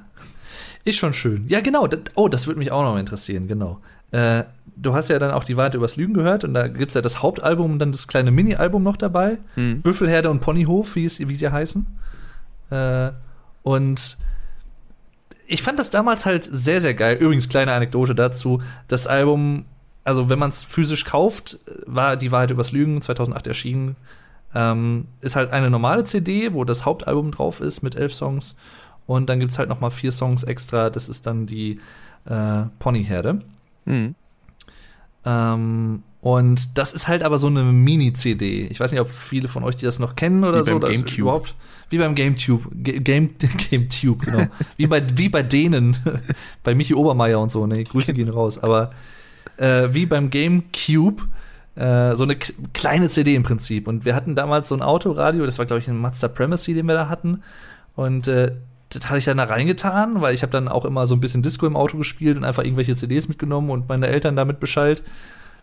ist 0.84 0.98
schon 0.98 1.14
schön. 1.14 1.48
Ja, 1.48 1.62
genau. 1.62 1.88
Das, 1.88 2.02
oh, 2.16 2.28
das 2.28 2.48
würde 2.48 2.60
mich 2.60 2.70
auch 2.70 2.84
noch 2.84 2.98
interessieren, 2.98 3.48
genau. 3.48 3.80
Äh, 4.12 4.44
du 4.76 4.94
hast 4.94 5.10
ja 5.10 5.20
dann 5.20 5.32
auch 5.32 5.46
die 5.46 5.56
Wahrheit 5.56 5.74
übers 5.74 5.96
Lügen 5.96 6.14
gehört 6.14 6.44
und 6.44 6.54
da 6.54 6.68
gibt 6.68 6.90
es 6.90 6.94
ja 6.94 7.02
das 7.02 7.24
Hauptalbum 7.24 7.72
und 7.72 7.80
dann 7.80 7.94
das 7.94 8.10
kleine 8.10 8.30
Mini-Album 8.30 8.84
noch 8.84 8.98
dabei. 8.98 9.38
Hm. 9.56 9.82
Büffelherde 9.84 10.30
und 10.30 10.42
Ponyhof, 10.42 10.98
wie, 10.98 11.06
es, 11.06 11.26
wie 11.26 11.34
sie 11.34 11.50
heißen. 11.50 11.88
Äh, 12.72 13.12
und 13.64 14.18
ich 15.46 15.64
fand 15.64 15.80
das 15.80 15.90
damals 15.90 16.26
halt 16.26 16.44
sehr, 16.44 16.82
sehr 16.82 16.94
geil. 16.94 17.16
Übrigens, 17.22 17.48
kleine 17.48 17.72
Anekdote 17.72 18.16
dazu. 18.16 18.62
Das 18.90 19.08
Album, 19.08 19.64
also 20.04 20.28
wenn 20.28 20.40
man 20.40 20.50
es 20.50 20.66
physisch 20.66 21.06
kauft, 21.06 21.58
war 21.86 22.18
die 22.18 22.34
Wahrheit 22.34 22.52
übers 22.52 22.74
Lügen 22.74 23.02
2008 23.02 23.48
erschienen. 23.48 23.96
Ähm, 24.56 25.08
ist 25.22 25.36
halt 25.36 25.52
eine 25.52 25.70
normale 25.70 26.04
CD, 26.04 26.54
wo 26.54 26.64
das 26.64 26.86
Hauptalbum 26.86 27.32
drauf 27.32 27.60
ist 27.62 27.82
mit 27.82 27.96
elf 27.96 28.14
Songs. 28.14 28.56
Und 29.06 29.30
dann 29.30 29.40
gibt 29.40 29.52
es 29.52 29.60
halt 29.60 29.70
noch 29.70 29.80
mal 29.80 29.90
vier 29.90 30.12
Songs 30.12 30.44
extra. 30.44 30.90
Das 30.90 31.10
ist 31.10 31.28
dann 31.28 31.46
die 31.46 31.80
äh, 32.26 32.64
Ponyherde. 32.80 33.42
Mhm. 33.86 34.16
Ähm, 35.26 36.04
und 36.22 36.78
das 36.78 36.94
ist 36.94 37.08
halt 37.08 37.24
aber 37.24 37.38
so 37.38 37.48
eine 37.48 37.64
Mini-CD. 37.64 38.68
Ich 38.68 38.80
weiß 38.80 38.92
nicht, 38.92 39.02
ob 39.02 39.10
viele 39.10 39.48
von 39.48 39.64
euch 39.64 39.76
die 39.76 39.86
das 39.86 40.00
noch 40.00 40.16
kennen 40.16 40.44
oder 40.44 40.66
wie 40.66 40.70
so. 40.70 40.80
Beim 40.80 40.92
GameCube. 40.92 41.22
Überhaupt. 41.22 41.56
Wie 41.90 41.98
beim 42.00 42.16
GameTube. 42.16 42.68
Game, 42.74 43.30
GameTube, 43.70 44.26
genau. 44.26 44.48
wie, 44.76 44.88
bei, 44.88 45.04
wie 45.16 45.30
bei 45.30 45.44
denen. 45.44 45.98
bei 46.64 46.76
Michi 46.76 46.96
Obermeier 46.96 47.40
und 47.40 47.52
so. 47.52 47.66
Ne, 47.66 47.84
Grüße 47.84 48.14
gehen 48.14 48.30
raus. 48.30 48.58
Aber 48.58 48.92
äh, 49.58 49.90
wie 49.92 50.06
beim 50.06 50.30
GameCube 50.30 51.24
äh, 51.78 52.16
so 52.16 52.24
eine 52.24 52.36
kleine 52.36 53.10
CD 53.10 53.36
im 53.36 53.44
Prinzip. 53.44 53.88
Und 53.88 54.04
wir 54.04 54.16
hatten 54.16 54.36
damals 54.36 54.68
so 54.68 54.76
ein 54.76 54.82
Autoradio, 54.82 55.46
das 55.46 55.60
war, 55.60 55.66
glaube 55.66 55.80
ich, 55.80 55.88
ein 55.88 55.98
Mazda 55.98 56.28
Primacy, 56.28 56.74
den 56.74 56.88
wir 56.88 56.96
da 56.96 57.10
hatten. 57.10 57.44
Und 57.96 58.28
äh, 58.28 58.54
das 58.90 59.06
hatte 59.08 59.20
ich 59.20 59.26
dann 59.26 59.38
da 59.38 59.44
reingetan, 59.44 60.22
weil 60.22 60.34
ich 60.34 60.42
habe 60.42 60.52
dann 60.52 60.68
auch 60.68 60.86
immer 60.86 61.06
so 61.06 61.16
ein 61.16 61.20
bisschen 61.20 61.44
Disco 61.44 61.68
im 61.68 61.76
Auto 61.76 61.98
gespielt 61.98 62.38
und 62.38 62.46
einfach 62.46 62.64
irgendwelche 62.64 62.96
CDs 62.96 63.28
mitgenommen 63.28 63.70
und 63.70 63.90
meine 63.90 64.08
Eltern 64.08 64.36
damit 64.36 64.60
Bescheid. 64.60 65.04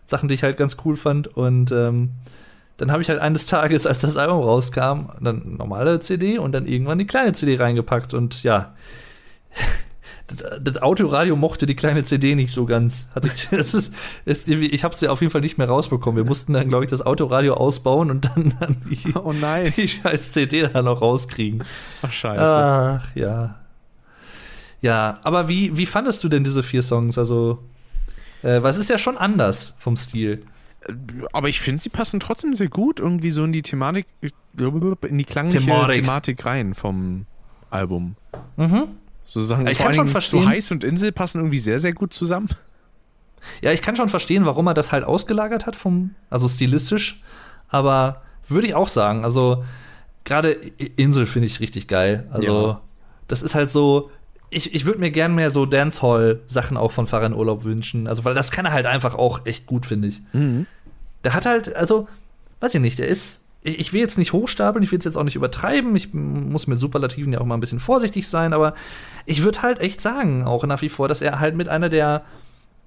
Sachen, 0.05 0.29
die 0.29 0.35
ich 0.35 0.43
halt 0.43 0.57
ganz 0.57 0.77
cool 0.85 0.95
fand. 0.95 1.27
Und 1.27 1.71
ähm, 1.71 2.11
dann 2.77 2.91
habe 2.91 3.01
ich 3.01 3.09
halt 3.09 3.19
eines 3.19 3.45
Tages, 3.45 3.87
als 3.87 3.99
das 3.99 4.17
Album 4.17 4.39
rauskam, 4.39 5.09
dann 5.19 5.55
normale 5.57 5.99
CD 5.99 6.37
und 6.37 6.51
dann 6.51 6.65
irgendwann 6.65 6.99
die 6.99 7.07
kleine 7.07 7.33
CD 7.33 7.55
reingepackt 7.55 8.13
und 8.13 8.43
ja. 8.43 8.73
Das, 10.27 10.59
das 10.61 10.81
Autoradio 10.81 11.35
mochte 11.35 11.65
die 11.65 11.75
kleine 11.75 12.03
CD 12.03 12.35
nicht 12.35 12.51
so 12.51 12.65
ganz. 12.65 13.09
Ich 13.23 13.49
das 13.51 13.73
ist, 13.73 13.93
ist, 14.25 14.49
ich 14.49 14.83
habe 14.83 14.95
sie 14.95 15.07
auf 15.07 15.21
jeden 15.21 15.31
Fall 15.31 15.41
nicht 15.41 15.57
mehr 15.57 15.67
rausbekommen. 15.67 16.17
Wir 16.17 16.27
mussten 16.27 16.53
dann, 16.53 16.67
glaube 16.69 16.83
ich, 16.85 16.89
das 16.89 17.05
Autoradio 17.05 17.53
ausbauen 17.55 18.09
und 18.09 18.25
dann, 18.25 18.55
dann 18.59 18.77
die, 18.89 19.13
Oh 19.15 19.33
nein. 19.33 19.71
die 19.75 19.87
scheiß 19.87 20.31
CD 20.31 20.67
da 20.67 20.81
noch 20.81 21.01
rauskriegen. 21.01 21.63
Ach, 22.01 22.11
scheiße. 22.11 22.57
Ach, 22.57 23.15
ja. 23.15 23.55
Ja, 24.81 25.19
aber 25.23 25.47
wie, 25.47 25.77
wie 25.77 25.85
fandest 25.85 26.23
du 26.23 26.29
denn 26.29 26.43
diese 26.43 26.63
vier 26.63 26.81
Songs? 26.83 27.17
Also, 27.17 27.59
äh, 28.43 28.61
was 28.61 28.77
ist 28.77 28.89
ja 28.89 28.97
schon 28.97 29.17
anders 29.17 29.75
vom 29.79 29.95
Stil? 29.97 30.43
Aber 31.33 31.49
ich 31.49 31.59
finde, 31.61 31.81
sie 31.81 31.89
passen 31.89 32.19
trotzdem 32.19 32.53
sehr 32.53 32.67
gut 32.67 32.99
irgendwie 32.99 33.31
so 33.31 33.43
in 33.43 33.53
die 33.53 33.63
Thematik, 33.63 34.05
in 34.21 35.17
die 35.17 35.23
klangliche 35.23 35.65
Thematik. 35.65 35.95
Thematik, 35.95 36.45
rein 36.45 36.73
vom 36.75 37.25
Album. 37.71 38.15
Mhm. 38.57 38.89
So 39.25 39.41
Sachen, 39.41 39.67
Ich 39.67 39.77
kann 39.79 39.93
schon 39.93 40.07
verstehen- 40.07 40.43
so 40.43 40.47
Heiß 40.49 40.71
und 40.71 40.83
Insel 40.83 41.11
passen 41.11 41.39
irgendwie 41.39 41.59
sehr, 41.59 41.79
sehr 41.79 41.93
gut 41.93 42.13
zusammen. 42.13 42.47
Ja, 43.61 43.71
ich 43.71 43.81
kann 43.81 43.95
schon 43.95 44.09
verstehen, 44.09 44.45
warum 44.45 44.67
er 44.67 44.73
das 44.73 44.91
halt 44.91 45.03
ausgelagert 45.03 45.65
hat, 45.65 45.75
vom, 45.75 46.11
also 46.29 46.47
stilistisch. 46.47 47.21
Aber 47.67 48.21
würde 48.47 48.67
ich 48.67 48.75
auch 48.75 48.87
sagen, 48.87 49.23
also 49.23 49.63
gerade 50.23 50.51
Insel 50.51 51.25
finde 51.25 51.47
ich 51.47 51.59
richtig 51.59 51.87
geil. 51.87 52.27
Also, 52.31 52.67
Ja. 52.67 52.81
das 53.27 53.41
ist 53.43 53.55
halt 53.55 53.69
so. 53.71 54.09
Ich, 54.51 54.73
ich 54.75 54.85
würde 54.85 54.99
mir 54.99 55.11
gern 55.11 55.33
mehr 55.35 55.49
so 55.49 55.65
Dancehall-Sachen 55.65 56.77
auch 56.77 56.91
von 56.91 57.07
Fahrrad 57.07 57.33
Urlaub 57.33 57.63
wünschen. 57.63 58.07
Also, 58.07 58.23
weil 58.25 58.35
das 58.35 58.51
kann 58.51 58.65
er 58.65 58.71
halt 58.73 58.85
einfach 58.85 59.15
auch 59.15 59.45
echt 59.45 59.65
gut, 59.65 59.85
finde 59.85 60.07
ich. 60.07 60.21
Der 61.23 61.33
hat 61.33 61.45
halt, 61.45 61.75
also, 61.75 62.07
weiß 62.61 62.73
ich 62.75 62.81
nicht, 62.81 62.99
der 62.99 63.07
ist. 63.07 63.41
Ich, 63.67 63.93
will 63.93 64.01
jetzt 64.01 64.19
nicht 64.19 64.31
hochstapeln, 64.31 64.83
ich 64.83 64.91
will 64.91 64.99
es 64.99 65.05
jetzt 65.05 65.17
auch 65.17 65.23
nicht 65.23 65.35
übertreiben. 65.35 65.95
Ich 65.95 66.13
muss 66.13 66.67
mit 66.67 66.79
Superlativen 66.79 67.33
ja 67.33 67.41
auch 67.41 67.45
mal 67.45 67.55
ein 67.55 67.61
bisschen 67.61 67.79
vorsichtig 67.79 68.27
sein, 68.27 68.53
aber 68.53 68.75
ich 69.25 69.43
würde 69.43 69.63
halt 69.63 69.79
echt 69.79 70.01
sagen, 70.01 70.45
auch 70.45 70.63
nach 70.65 70.83
wie 70.83 70.89
vor, 70.89 71.07
dass 71.07 71.21
er 71.21 71.39
halt 71.39 71.55
mit 71.55 71.67
einer 71.67 71.89
der 71.89 72.23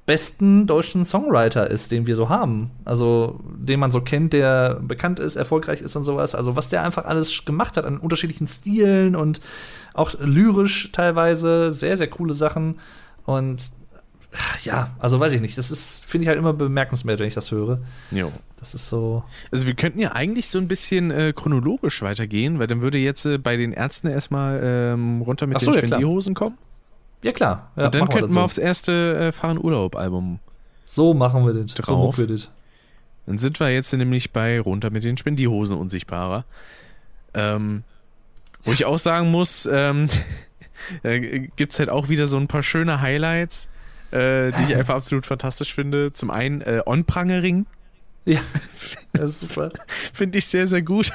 besten 0.06 0.66
deutschen 0.66 1.04
Songwriter 1.04 1.68
ist, 1.68 1.90
den 1.90 2.06
wir 2.06 2.16
so 2.16 2.28
haben. 2.30 2.70
Also, 2.84 3.40
den 3.44 3.78
man 3.78 3.90
so 3.90 4.00
kennt, 4.00 4.32
der 4.32 4.80
bekannt 4.80 5.18
ist, 5.18 5.36
erfolgreich 5.36 5.82
ist 5.82 5.96
und 5.96 6.04
sowas. 6.04 6.34
Also, 6.34 6.56
was 6.56 6.70
der 6.70 6.82
einfach 6.82 7.04
alles 7.04 7.44
gemacht 7.44 7.76
hat 7.76 7.84
an 7.84 7.98
unterschiedlichen 7.98 8.46
Stilen 8.46 9.16
und 9.16 9.42
auch 9.92 10.14
lyrisch 10.18 10.92
teilweise 10.92 11.72
sehr, 11.72 11.96
sehr 11.96 12.08
coole 12.08 12.32
Sachen. 12.32 12.78
Und 13.26 13.68
ja, 14.64 14.90
also 14.98 15.18
weiß 15.20 15.32
ich 15.32 15.40
nicht. 15.40 15.56
Das 15.56 15.70
ist, 15.70 16.04
finde 16.04 16.24
ich 16.24 16.28
halt 16.28 16.38
immer 16.38 16.52
bemerkenswert, 16.52 17.20
wenn 17.20 17.28
ich 17.28 17.34
das 17.34 17.50
höre. 17.50 17.80
Jo. 18.10 18.30
Das 18.58 18.74
ist 18.74 18.88
so. 18.88 19.24
Also 19.50 19.66
wir 19.66 19.74
könnten 19.74 20.00
ja 20.00 20.12
eigentlich 20.12 20.48
so 20.48 20.58
ein 20.58 20.68
bisschen 20.68 21.10
äh, 21.10 21.32
chronologisch 21.34 22.02
weitergehen, 22.02 22.58
weil 22.58 22.66
dann 22.66 22.82
würde 22.82 22.98
jetzt 22.98 23.24
äh, 23.24 23.38
bei 23.38 23.56
den 23.56 23.72
Ärzten 23.72 24.08
erstmal 24.08 24.60
ähm, 24.62 25.22
runter 25.22 25.46
mit 25.46 25.56
Ach 25.56 25.60
so, 25.60 25.70
den 25.72 25.82
ja. 25.82 25.86
Spendierhosen 25.88 26.34
kommen. 26.34 26.58
Ja, 27.22 27.32
klar. 27.32 27.70
Ja, 27.76 27.86
und 27.86 27.94
dann 27.94 28.08
könnten 28.08 28.30
wir 28.30 28.40
so. 28.40 28.40
aufs 28.40 28.58
erste 28.58 29.16
äh, 29.16 29.32
Fahren 29.32 29.58
Urlaub 29.58 29.96
Album. 29.96 30.40
So 30.84 31.14
machen 31.14 31.46
wir 31.46 31.54
das. 31.54 31.72
So 31.72 31.82
Drauf. 31.82 32.16
machen 32.16 32.28
wir 32.28 32.34
das. 32.34 32.50
Dann 33.26 33.38
sind 33.38 33.60
wir 33.60 33.70
jetzt 33.70 33.92
nämlich 33.92 34.32
bei 34.32 34.60
runter 34.60 34.90
mit 34.90 35.04
den 35.04 35.16
Spendierhosen 35.16 35.76
unsichtbarer. 35.76 36.44
Ähm, 37.34 37.84
wo 38.64 38.72
ich 38.72 38.84
auch 38.84 38.98
sagen 38.98 39.30
muss, 39.30 39.68
ähm, 39.70 40.08
äh, 41.02 41.48
gibt's 41.56 41.78
halt 41.78 41.90
auch 41.90 42.08
wieder 42.08 42.26
so 42.26 42.36
ein 42.36 42.48
paar 42.48 42.62
schöne 42.62 43.00
Highlights, 43.00 43.68
äh, 44.10 44.50
die 44.52 44.62
ich 44.68 44.76
einfach 44.76 44.94
absolut 44.94 45.26
fantastisch 45.26 45.74
finde. 45.74 46.12
Zum 46.12 46.30
einen 46.30 46.60
äh, 46.62 46.80
On-Prangering 46.86 47.66
Ja, 48.24 48.40
das 49.12 49.30
ist 49.30 49.40
super. 49.40 49.70
finde 50.14 50.38
ich 50.38 50.46
sehr, 50.46 50.66
sehr 50.68 50.82
gut. 50.82 51.10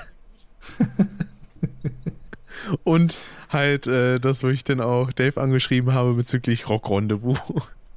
Und 2.84 3.18
halt 3.50 3.88
äh, 3.88 4.20
das, 4.20 4.44
wo 4.44 4.48
ich 4.50 4.64
dann 4.64 4.82
auch 4.82 5.12
Dave 5.12 5.40
angeschrieben 5.40 5.94
habe 5.94 6.14
bezüglich 6.14 6.70
Rock 6.70 6.90
Rendezvous. 6.90 7.40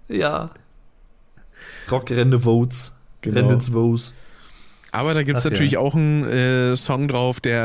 Ja. 0.08 0.50
Rock 1.90 2.10
Rendezvous. 2.10 2.94
Genau. 3.22 3.40
Rendezvous. 3.40 4.12
Aber 4.92 5.14
da 5.14 5.22
gibt's 5.22 5.42
Ach 5.42 5.46
ja. 5.46 5.50
natürlich 5.50 5.76
auch 5.76 5.94
einen 5.94 6.24
äh, 6.28 6.76
Song 6.76 7.08
drauf, 7.08 7.40
der 7.40 7.62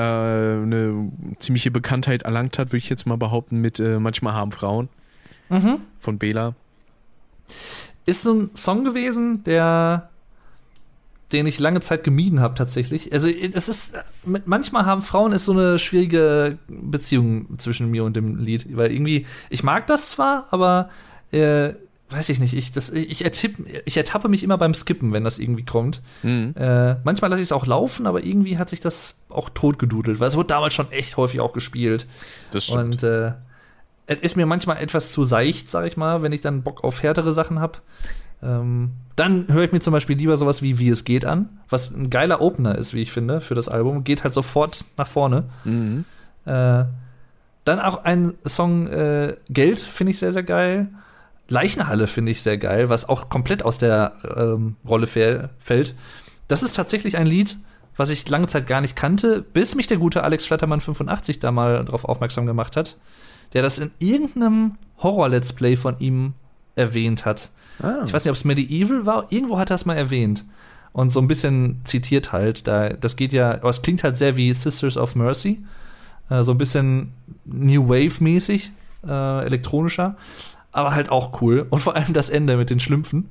äh, 0.60 0.64
eine 0.64 1.12
ziemliche 1.40 1.72
Bekanntheit 1.72 2.24
erlangt 2.24 2.58
hat, 2.58 2.70
würde 2.70 2.78
ich 2.78 2.90
jetzt 2.90 3.06
mal 3.06 3.18
behaupten, 3.18 3.58
mit 3.62 3.80
äh, 3.80 3.99
Manchmal 3.99 4.34
haben 4.34 4.52
Frauen 4.52 4.90
Mhm. 5.49 5.80
von 5.99 6.18
Bela. 6.18 6.56
Ist 8.06 8.23
so 8.23 8.34
ein 8.34 8.49
Song 8.56 8.84
gewesen, 8.84 9.44
der 9.44 10.10
den 11.32 11.48
ich 11.48 11.60
lange 11.60 11.82
Zeit 11.82 12.03
gemieden 12.03 12.40
habe 12.41 12.56
tatsächlich. 12.56 13.14
Also 13.14 13.28
es 13.30 13.69
ist 13.69 13.94
manchmal 14.26 14.86
haben 14.86 15.02
Frauen 15.02 15.32
ist 15.32 15.45
so 15.45 15.53
eine 15.53 15.80
schwierige 15.80 16.57
Beziehung 16.68 17.57
zwischen 17.57 17.90
mir 17.90 18.03
und 18.03 18.15
dem 18.15 18.38
Lied, 18.38 18.76
weil 18.76 18.91
irgendwie 18.91 19.26
ich 19.49 19.64
mag 19.64 19.88
das 19.88 20.10
zwar, 20.10 20.48
aber 20.52 20.90
äh, 21.32 21.73
weiß 22.10 22.30
ich 22.30 22.40
nicht, 22.40 22.53
ich 22.53 22.72
das 22.72 22.90
ich 22.90 23.23
ertipp, 23.23 23.56
ich 23.86 23.95
ertappe 23.95 24.28
mich 24.28 24.44
immer 24.44 24.57
beim 24.57 24.73
Skippen, 24.73 25.14
wenn 25.14 25.23
das 25.23 25.40
irgendwie 25.40 25.64
kommt. 25.64 26.02
Mhm. 26.23 26.53
Äh, 26.57 26.95
manchmal 27.03 27.30
lasse 27.30 27.41
ich 27.41 27.48
es 27.48 27.52
auch 27.52 27.65
laufen, 27.65 28.06
aber 28.06 28.23
irgendwie 28.23 28.57
hat 28.57 28.69
sich 28.69 28.82
das 28.82 29.15
auch 29.30 29.49
totgedudelt, 29.49 30.19
weil 30.19 30.28
es 30.28 30.36
wurde 30.36 30.48
damals 30.48 30.73
schon 30.73 30.91
echt 30.91 31.18
häufig 31.18 31.40
auch 31.40 31.53
gespielt. 31.53 32.07
Das 32.52 32.65
stimmt. 32.65 33.03
Und 33.03 33.03
äh, 33.03 33.32
es 34.12 34.20
ist 34.22 34.36
mir 34.38 34.46
manchmal 34.46 34.78
etwas 34.78 35.12
zu 35.12 35.24
seicht, 35.24 35.70
sag 35.70 35.86
ich 35.86 35.98
mal, 35.98 36.22
wenn 36.22 36.32
ich 36.32 36.42
dann 36.42 36.64
Bock 36.64 36.84
auf 36.84 37.04
härtere 37.04 37.34
Sachen 37.34 37.60
habe. 37.60 37.80
Ähm, 38.44 38.92
dann 39.16 39.48
höre 39.50 39.64
ich 39.66 39.72
mir 39.72 39.80
zum 39.82 39.94
Beispiel 39.94 40.18
lieber 40.18 40.36
sowas 40.38 40.62
wie 40.62 40.80
Wie 40.80 40.90
es 40.90 41.04
geht 41.04 41.26
an, 41.26 41.50
was 41.70 41.92
ein 41.92 42.10
geiler 42.10 42.42
Opener 42.42 42.76
ist, 42.78 42.94
wie 42.94 43.02
ich 43.02 43.12
finde, 43.12 43.40
für 43.42 43.54
das 43.54 43.70
Album. 43.70 44.04
Geht 44.04 44.24
halt 44.24 44.34
sofort 44.34 44.86
nach 44.98 45.08
vorne. 45.08 45.44
Mhm. 45.64 46.06
Äh, 46.46 46.86
dann 47.64 47.80
auch 47.80 48.04
ein 48.04 48.34
Song 48.46 48.88
äh, 48.88 49.36
Geld 49.50 49.80
finde 49.80 50.12
ich 50.12 50.20
sehr, 50.20 50.32
sehr 50.32 50.44
geil. 50.44 50.88
Leichenhalle 51.50 52.08
finde 52.08 52.32
ich 52.32 52.42
sehr 52.42 52.58
geil, 52.58 52.90
was 52.90 53.08
auch 53.08 53.30
komplett 53.30 53.64
aus 53.64 53.78
der 53.78 54.14
ähm, 54.36 54.76
Rolle 54.88 55.06
fäll- 55.06 55.50
fällt. 55.60 55.94
Das 56.48 56.64
ist 56.64 56.76
tatsächlich 56.76 57.18
ein 57.18 57.28
Lied, 57.28 57.58
was 57.96 58.10
ich 58.10 58.28
lange 58.28 58.48
Zeit 58.48 58.66
gar 58.68 58.82
nicht 58.82 58.96
kannte, 58.96 59.44
bis 59.54 59.76
mich 59.76 59.86
der 59.86 59.98
gute 59.98 60.24
Alex 60.24 60.46
Flattermann 60.46 60.82
85 60.82 61.40
da 61.40 61.52
mal 61.52 61.84
darauf 61.86 62.06
aufmerksam 62.06 62.46
gemacht 62.48 62.76
hat, 62.78 62.98
der 63.53 63.61
das 63.61 63.80
in 63.80 63.91
irgendeinem 63.99 64.76
Horror-Let's 64.99 65.53
Play 65.53 65.76
von 65.76 65.99
ihm 65.99 66.34
erwähnt 66.76 67.26
hat. 67.26 67.49
Ah. 67.82 68.03
Ich 68.06 68.14
weiß 68.14 68.23
nicht, 68.23 68.32
ob 68.32 68.36
es 68.36 68.45
Medieval 68.45 69.06
war, 69.06 69.32
irgendwo 69.32 69.57
hat 69.57 69.72
er 69.72 69.76
es 69.76 69.86
mal 69.86 69.98
erwähnt. 69.98 70.45
Und 70.94 71.10
so 71.10 71.22
ein 71.22 71.28
bisschen 71.28 71.80
zitiert 71.86 72.32
halt. 72.32 72.68
Da, 72.68 72.90
das 72.90 73.15
geht 73.15 73.34
ja, 73.34 73.53
aber 73.53 73.69
es 73.69 73.82
klingt 73.82 74.03
halt 74.03 74.18
sehr 74.18 74.36
wie 74.36 74.53
Sisters 74.53 74.98
of 74.98 75.15
Mercy. 75.15 75.64
Äh, 76.30 76.44
so 76.44 76.52
ein 76.52 76.57
bisschen 76.57 77.14
New 77.45 77.88
Wave-mäßig, 77.88 78.72
äh, 79.07 79.45
elektronischer. 79.45 80.18
Aber 80.73 80.94
halt 80.94 81.10
auch 81.10 81.41
cool. 81.41 81.65
Und 81.69 81.80
vor 81.80 81.95
allem 81.95 82.14
das 82.14 82.30
Ende 82.30 82.57
mit 82.57 82.69
den 82.69 82.80
Schlümpfen. 82.80 83.30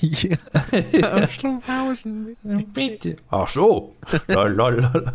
Ja. 0.00 0.36
Bitte. 2.74 3.16
Ach 3.30 3.48
so. 3.48 3.96
Lalalala. 4.28 5.12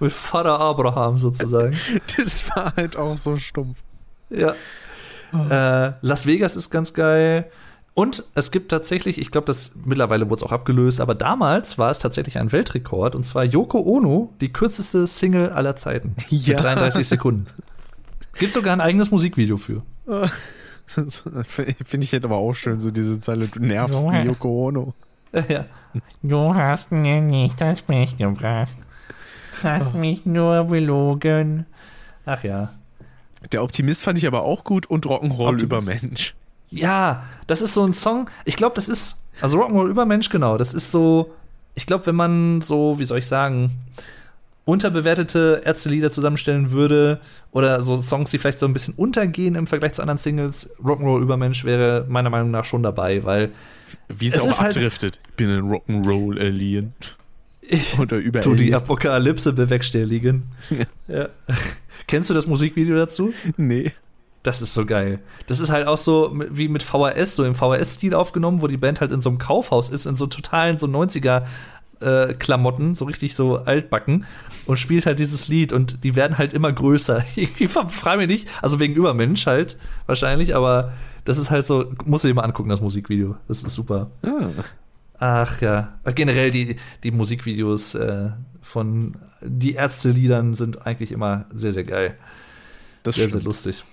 mit 0.00 0.12
Vater 0.12 0.60
Abraham 0.60 1.18
sozusagen. 1.18 1.76
Das 2.16 2.48
war 2.54 2.74
halt 2.76 2.96
auch 2.96 3.16
so 3.16 3.36
stumpf. 3.36 3.78
Ja. 4.30 4.54
Äh, 5.32 5.92
Las 6.00 6.26
Vegas 6.26 6.56
ist 6.56 6.70
ganz 6.70 6.94
geil. 6.94 7.50
Und 7.94 8.24
es 8.34 8.50
gibt 8.50 8.70
tatsächlich, 8.72 9.18
ich 9.18 9.30
glaube, 9.30 9.46
das 9.46 9.70
mittlerweile 9.84 10.28
wurde 10.28 10.40
es 10.40 10.42
auch 10.42 10.50
abgelöst, 10.50 11.00
aber 11.00 11.14
damals 11.14 11.78
war 11.78 11.90
es 11.90 12.00
tatsächlich 12.00 12.38
ein 12.38 12.50
Weltrekord 12.50 13.14
und 13.14 13.22
zwar 13.22 13.44
Yoko 13.44 13.80
Ono, 13.80 14.34
die 14.40 14.52
kürzeste 14.52 15.06
Single 15.06 15.50
aller 15.50 15.76
Zeiten. 15.76 16.16
Ja. 16.28 16.54
Mit 16.54 16.64
33 16.64 17.06
Sekunden. 17.06 17.46
Gibt 18.36 18.52
sogar 18.52 18.72
ein 18.72 18.80
eigenes 18.80 19.12
Musikvideo 19.12 19.58
für. 19.58 19.82
Finde 20.86 22.04
ich 22.04 22.12
halt 22.12 22.24
aber 22.24 22.36
auch 22.36 22.54
schön, 22.54 22.80
so 22.80 22.90
diese 22.90 23.18
Zeile, 23.20 23.48
du 23.48 23.60
nervst 23.60 24.04
wie 24.04 24.22
Yoko 24.22 24.68
Ono. 24.68 24.94
ja. 25.48 25.64
Du 26.22 26.54
hast 26.54 26.92
mir 26.92 27.20
nicht 27.20 27.60
das 27.60 27.82
Blech 27.82 28.16
gebracht. 28.18 28.76
Hast 29.62 29.94
mich 29.94 30.26
nur 30.26 30.64
belogen. 30.64 31.66
Ach 32.26 32.42
ja. 32.44 32.72
Der 33.52 33.62
Optimist 33.62 34.04
fand 34.04 34.18
ich 34.18 34.26
aber 34.26 34.42
auch 34.42 34.64
gut 34.64 34.86
und 34.86 35.06
Rock'n'Roll 35.06 35.60
über 35.60 35.80
Mensch. 35.82 36.34
Ja, 36.70 37.24
das 37.46 37.62
ist 37.62 37.74
so 37.74 37.84
ein 37.84 37.94
Song. 37.94 38.30
Ich 38.44 38.56
glaube, 38.56 38.74
das 38.74 38.88
ist, 38.88 39.22
also 39.40 39.62
Rock'n'Roll 39.62 39.88
Übermensch, 39.88 40.28
genau. 40.28 40.58
Das 40.58 40.74
ist 40.74 40.90
so, 40.90 41.32
ich 41.74 41.86
glaube, 41.86 42.06
wenn 42.06 42.16
man 42.16 42.60
so, 42.62 42.98
wie 42.98 43.04
soll 43.04 43.18
ich 43.18 43.26
sagen, 43.26 43.72
unterbewertete 44.64 45.62
Ärztelieder 45.64 46.10
zusammenstellen 46.10 46.70
würde 46.70 47.20
oder 47.52 47.82
so 47.82 48.00
Songs, 48.00 48.30
die 48.30 48.38
vielleicht 48.38 48.58
so 48.58 48.66
ein 48.66 48.72
bisschen 48.72 48.94
untergehen 48.94 49.54
im 49.56 49.66
Vergleich 49.66 49.92
zu 49.92 50.02
anderen 50.02 50.18
Singles, 50.18 50.70
Rock'n'Roll 50.82 51.20
Übermensch 51.20 51.64
wäre 51.64 52.06
meiner 52.08 52.30
Meinung 52.30 52.50
nach 52.50 52.64
schon 52.64 52.82
dabei, 52.82 53.24
weil 53.24 53.50
Wie 54.08 54.28
es 54.28 54.36
Es 54.36 54.42
auch 54.42 54.60
halt- 54.60 54.76
abdriftet. 54.76 55.20
Ich 55.28 55.34
bin 55.34 55.50
ein 55.50 55.70
Rock'n'Roll-Alien. 55.70 56.94
ich 57.60 57.98
Oder 57.98 58.16
über 58.16 58.40
tu 58.40 58.54
die 58.54 58.62
Alien. 58.64 58.74
Apokalypse 58.76 59.52
bewerkstelligen. 59.52 60.44
ja. 61.08 61.28
Kennst 62.06 62.30
du 62.30 62.34
das 62.34 62.46
Musikvideo 62.46 62.96
dazu? 62.96 63.32
Nee. 63.56 63.92
Das 64.42 64.60
ist 64.60 64.74
so 64.74 64.84
geil. 64.84 65.20
Das 65.46 65.58
ist 65.58 65.70
halt 65.70 65.86
auch 65.86 65.96
so 65.96 66.30
wie 66.50 66.68
mit 66.68 66.82
VHS, 66.82 67.34
so 67.34 67.44
im 67.46 67.54
VHS-Stil 67.54 68.12
aufgenommen, 68.12 68.60
wo 68.60 68.66
die 68.66 68.76
Band 68.76 69.00
halt 69.00 69.10
in 69.10 69.22
so 69.22 69.30
einem 69.30 69.38
Kaufhaus 69.38 69.88
ist, 69.88 70.04
in 70.04 70.16
so 70.16 70.26
totalen 70.26 70.76
so 70.76 70.86
90er 70.86 71.44
Klamotten, 72.38 72.94
so 72.94 73.04
richtig 73.04 73.34
so 73.34 73.58
altbacken 73.58 74.24
und 74.66 74.78
spielt 74.78 75.06
halt 75.06 75.18
dieses 75.18 75.48
Lied 75.48 75.72
und 75.72 76.04
die 76.04 76.16
werden 76.16 76.38
halt 76.38 76.52
immer 76.52 76.72
größer. 76.72 77.24
Ich 77.36 77.70
frage 77.70 78.18
mich 78.18 78.28
nicht, 78.28 78.48
also 78.62 78.80
wegen 78.80 78.94
Übermensch 78.94 79.46
halt 79.46 79.76
wahrscheinlich, 80.06 80.54
aber 80.54 80.92
das 81.24 81.38
ist 81.38 81.50
halt 81.50 81.66
so, 81.66 81.92
musst 82.04 82.24
du 82.24 82.28
dir 82.28 82.34
mal 82.34 82.42
angucken, 82.42 82.68
das 82.68 82.80
Musikvideo. 82.80 83.36
Das 83.48 83.62
ist 83.62 83.74
super. 83.74 84.10
Ah. 84.22 84.48
Ach 85.18 85.60
ja, 85.60 85.94
generell 86.14 86.50
die, 86.50 86.76
die 87.02 87.10
Musikvideos 87.10 87.94
äh, 87.94 88.30
von 88.60 89.16
die 89.40 89.74
Ärzte-Liedern 89.74 90.54
sind 90.54 90.86
eigentlich 90.86 91.12
immer 91.12 91.46
sehr, 91.52 91.72
sehr 91.72 91.84
geil. 91.84 92.16
Das 93.02 93.14
sehr, 93.14 93.28
stimmt. 93.28 93.42
sehr 93.42 93.48
lustig. 93.48 93.84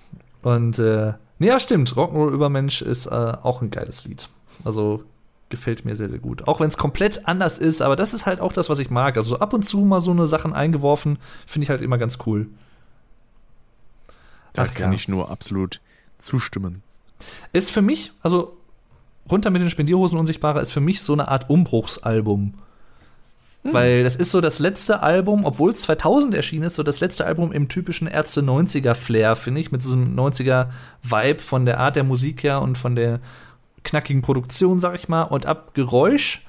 Und 0.42 0.78
äh, 0.78 1.12
nee, 1.38 1.48
ja, 1.48 1.60
stimmt. 1.60 1.94
Rock'n'Roll 1.94 2.32
Übermensch 2.32 2.82
ist 2.82 3.06
äh, 3.06 3.10
auch 3.10 3.62
ein 3.62 3.70
geiles 3.70 4.04
Lied. 4.04 4.28
Also 4.64 5.04
gefällt 5.52 5.84
mir 5.84 5.94
sehr, 5.94 6.08
sehr 6.08 6.18
gut. 6.18 6.48
Auch 6.48 6.58
wenn 6.58 6.66
es 6.66 6.76
komplett 6.76 7.28
anders 7.28 7.58
ist, 7.58 7.80
aber 7.80 7.94
das 7.94 8.12
ist 8.12 8.26
halt 8.26 8.40
auch 8.40 8.52
das, 8.52 8.68
was 8.68 8.80
ich 8.80 8.90
mag. 8.90 9.16
Also 9.16 9.38
ab 9.38 9.52
und 9.52 9.62
zu 9.62 9.78
mal 9.82 10.00
so 10.00 10.10
eine 10.10 10.26
Sachen 10.26 10.52
eingeworfen, 10.52 11.18
finde 11.46 11.64
ich 11.64 11.70
halt 11.70 11.82
immer 11.82 11.98
ganz 11.98 12.18
cool. 12.26 12.48
Da 14.54 14.64
Ach 14.64 14.74
kann 14.74 14.90
ja. 14.90 14.96
ich 14.96 15.06
nur 15.06 15.30
absolut 15.30 15.80
zustimmen. 16.18 16.82
Ist 17.52 17.70
für 17.70 17.82
mich, 17.82 18.12
also 18.22 18.56
runter 19.30 19.50
mit 19.50 19.62
den 19.62 19.70
Spendierhosen 19.70 20.18
Unsichtbarer 20.18 20.60
ist 20.60 20.72
für 20.72 20.80
mich 20.80 21.00
so 21.02 21.12
eine 21.12 21.28
Art 21.28 21.48
Umbruchsalbum. 21.48 22.54
Weil 23.64 24.02
das 24.02 24.16
ist 24.16 24.32
so 24.32 24.40
das 24.40 24.58
letzte 24.58 25.04
Album, 25.04 25.44
obwohl 25.44 25.70
es 25.70 25.82
2000 25.82 26.34
erschienen 26.34 26.64
ist, 26.64 26.74
so 26.74 26.82
das 26.82 26.98
letzte 26.98 27.26
Album 27.26 27.52
im 27.52 27.68
typischen 27.68 28.08
Ärzte 28.08 28.40
90er 28.40 28.94
Flair, 28.94 29.36
finde 29.36 29.60
ich, 29.60 29.70
mit 29.70 29.84
diesem 29.84 30.16
90er 30.16 30.70
Vibe 31.02 31.40
von 31.40 31.64
der 31.64 31.78
Art 31.78 31.94
der 31.94 32.02
Musik 32.02 32.42
her 32.42 32.60
und 32.60 32.76
von 32.76 32.96
der 32.96 33.20
knackigen 33.84 34.22
Produktion, 34.22 34.80
sag 34.80 34.94
ich 34.94 35.08
mal. 35.08 35.22
Und 35.22 35.46
ab 35.46 35.74
Geräusch 35.74 36.44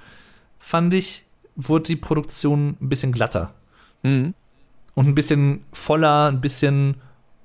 fand 0.60 0.94
ich, 0.94 1.24
wurde 1.56 1.84
die 1.84 1.96
Produktion 1.96 2.78
ein 2.82 2.90
bisschen 2.90 3.12
glatter 3.12 3.54
Mhm. 4.04 4.34
und 4.96 5.08
ein 5.08 5.16
bisschen 5.16 5.64
voller, 5.72 6.28
ein 6.28 6.42
bisschen 6.42 6.96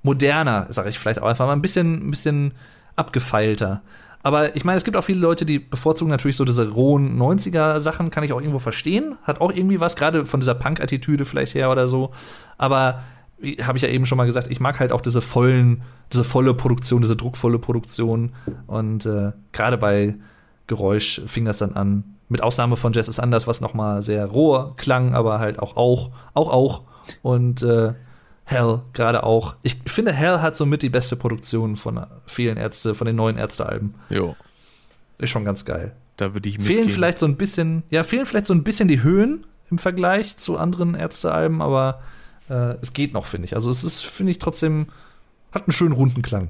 moderner, 0.03 0.67
sage 0.69 0.89
ich 0.89 0.99
vielleicht 0.99 1.21
auch 1.21 1.27
einfach 1.27 1.45
mal, 1.45 1.53
ein 1.53 1.61
bisschen, 1.61 2.07
ein 2.07 2.11
bisschen 2.11 2.53
abgefeilter. 2.95 3.81
Aber 4.21 4.55
ich 4.55 4.65
meine, 4.65 4.75
es 4.75 4.83
gibt 4.83 4.97
auch 4.97 5.03
viele 5.03 5.21
Leute, 5.21 5.45
die 5.45 5.59
bevorzugen 5.59 6.11
natürlich 6.11 6.35
so 6.35 6.43
diese 6.43 6.69
rohen 6.69 7.17
90er-Sachen, 7.17 8.11
kann 8.11 8.23
ich 8.25 8.33
auch 8.33 8.41
irgendwo 8.41 8.59
verstehen. 8.59 9.17
Hat 9.23 9.39
auch 9.39 9.51
irgendwie 9.51 9.79
was, 9.79 9.95
gerade 9.95 10.25
von 10.25 10.41
dieser 10.41 10.55
Punk-Attitüde 10.55 11.23
vielleicht 11.23 11.55
her 11.55 11.71
oder 11.71 11.87
so. 11.87 12.11
Aber 12.57 13.01
habe 13.61 13.77
ich 13.77 13.83
ja 13.83 13.89
eben 13.89 14.05
schon 14.05 14.17
mal 14.17 14.25
gesagt, 14.25 14.47
ich 14.49 14.59
mag 14.59 14.79
halt 14.79 14.91
auch 14.91 15.01
diese 15.01 15.21
vollen, 15.21 15.81
diese 16.11 16.23
volle 16.23 16.53
Produktion, 16.53 17.01
diese 17.01 17.15
druckvolle 17.15 17.59
Produktion. 17.59 18.33
Und 18.67 19.05
äh, 19.05 19.31
gerade 19.51 19.77
bei 19.77 20.15
Geräusch 20.67 21.21
fing 21.25 21.45
das 21.45 21.57
dann 21.59 21.73
an. 21.73 22.03
Mit 22.27 22.43
Ausnahme 22.43 22.75
von 22.75 22.93
Jazz 22.93 23.07
ist 23.07 23.19
anders, 23.19 23.47
was 23.47 23.59
noch 23.61 23.73
mal 23.73 24.01
sehr 24.01 24.25
roh 24.27 24.73
klang, 24.77 25.15
aber 25.15 25.39
halt 25.39 25.57
auch 25.59 25.75
auch, 25.77 26.11
auch 26.33 26.49
auch. 26.51 26.81
Und 27.23 27.63
äh, 27.63 27.93
Hell 28.43 28.81
gerade 28.93 29.23
auch. 29.23 29.55
Ich 29.63 29.77
finde, 29.85 30.11
Hell 30.11 30.39
hat 30.39 30.55
somit 30.55 30.81
die 30.81 30.89
beste 30.89 31.15
Produktion 31.15 31.75
von 31.75 32.05
vielen 32.25 32.57
Ärzte, 32.57 32.95
von 32.95 33.05
den 33.07 33.15
neuen 33.15 33.37
Ärztealben. 33.37 33.93
Jo, 34.09 34.35
Ist 35.19 35.29
schon 35.29 35.45
ganz 35.45 35.65
geil. 35.65 35.93
da 36.17 36.33
würde 36.33 36.49
ich 36.49 36.55
Fehlen 36.55 36.67
mitgehen. 36.67 36.89
vielleicht 36.89 37.19
so 37.19 37.25
ein 37.27 37.35
bisschen, 37.37 37.83
ja, 37.89 38.03
fehlen 38.03 38.25
vielleicht 38.25 38.47
so 38.47 38.53
ein 38.53 38.63
bisschen 38.63 38.87
die 38.87 39.01
Höhen 39.03 39.45
im 39.71 39.77
Vergleich 39.77 40.35
zu 40.37 40.57
anderen 40.57 40.95
Ärztealben, 40.95 41.61
aber 41.61 42.01
äh, 42.49 42.75
es 42.81 42.93
geht 42.93 43.13
noch, 43.13 43.25
finde 43.25 43.45
ich. 43.45 43.55
Also 43.55 43.69
es 43.71 43.83
ist, 43.83 44.05
finde 44.05 44.31
ich, 44.31 44.37
trotzdem, 44.37 44.87
hat 45.51 45.63
einen 45.67 45.71
schönen 45.73 45.93
runden 45.93 46.21
Klang. 46.21 46.49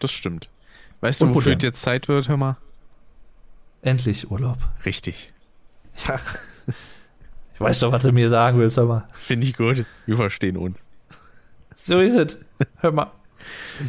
Das 0.00 0.12
stimmt. 0.12 0.48
Weißt 1.00 1.20
du, 1.20 1.26
Und 1.26 1.30
wofür 1.34 1.52
modern. 1.52 1.58
es 1.58 1.62
jetzt 1.64 1.82
Zeit 1.82 2.08
wird, 2.08 2.28
hör 2.28 2.36
mal? 2.36 2.56
Endlich 3.82 4.30
Urlaub. 4.30 4.58
Richtig. 4.84 5.32
Ja. 6.06 6.18
Ich 7.54 7.60
weiß 7.60 7.80
doch, 7.80 7.90
was 7.92 8.04
du 8.04 8.12
mir 8.12 8.28
sagen 8.28 8.58
willst, 8.60 8.76
hör 8.76 8.84
mal. 8.86 9.08
Finde 9.12 9.46
ich 9.46 9.56
gut. 9.56 9.84
Wir 10.06 10.16
verstehen 10.16 10.56
uns. 10.56 10.84
So 11.74 11.98
ist 12.00 12.14
es. 12.16 12.38
Hör 12.76 12.92
mal. 12.92 13.10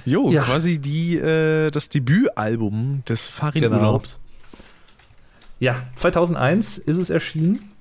Jo, 0.05 0.31
Ja. 0.31 0.43
quasi 0.43 0.79
die, 0.79 1.17
äh, 1.17 1.69
das 1.71 1.89
Debütalbum 1.89 3.03
des 3.07 3.27
Farin-Urlaubs. 3.29 4.19
Ja, 5.59 5.75
2001 5.95 6.77
ist 6.77 6.97
es 6.97 7.09
erschienen. 7.09 7.71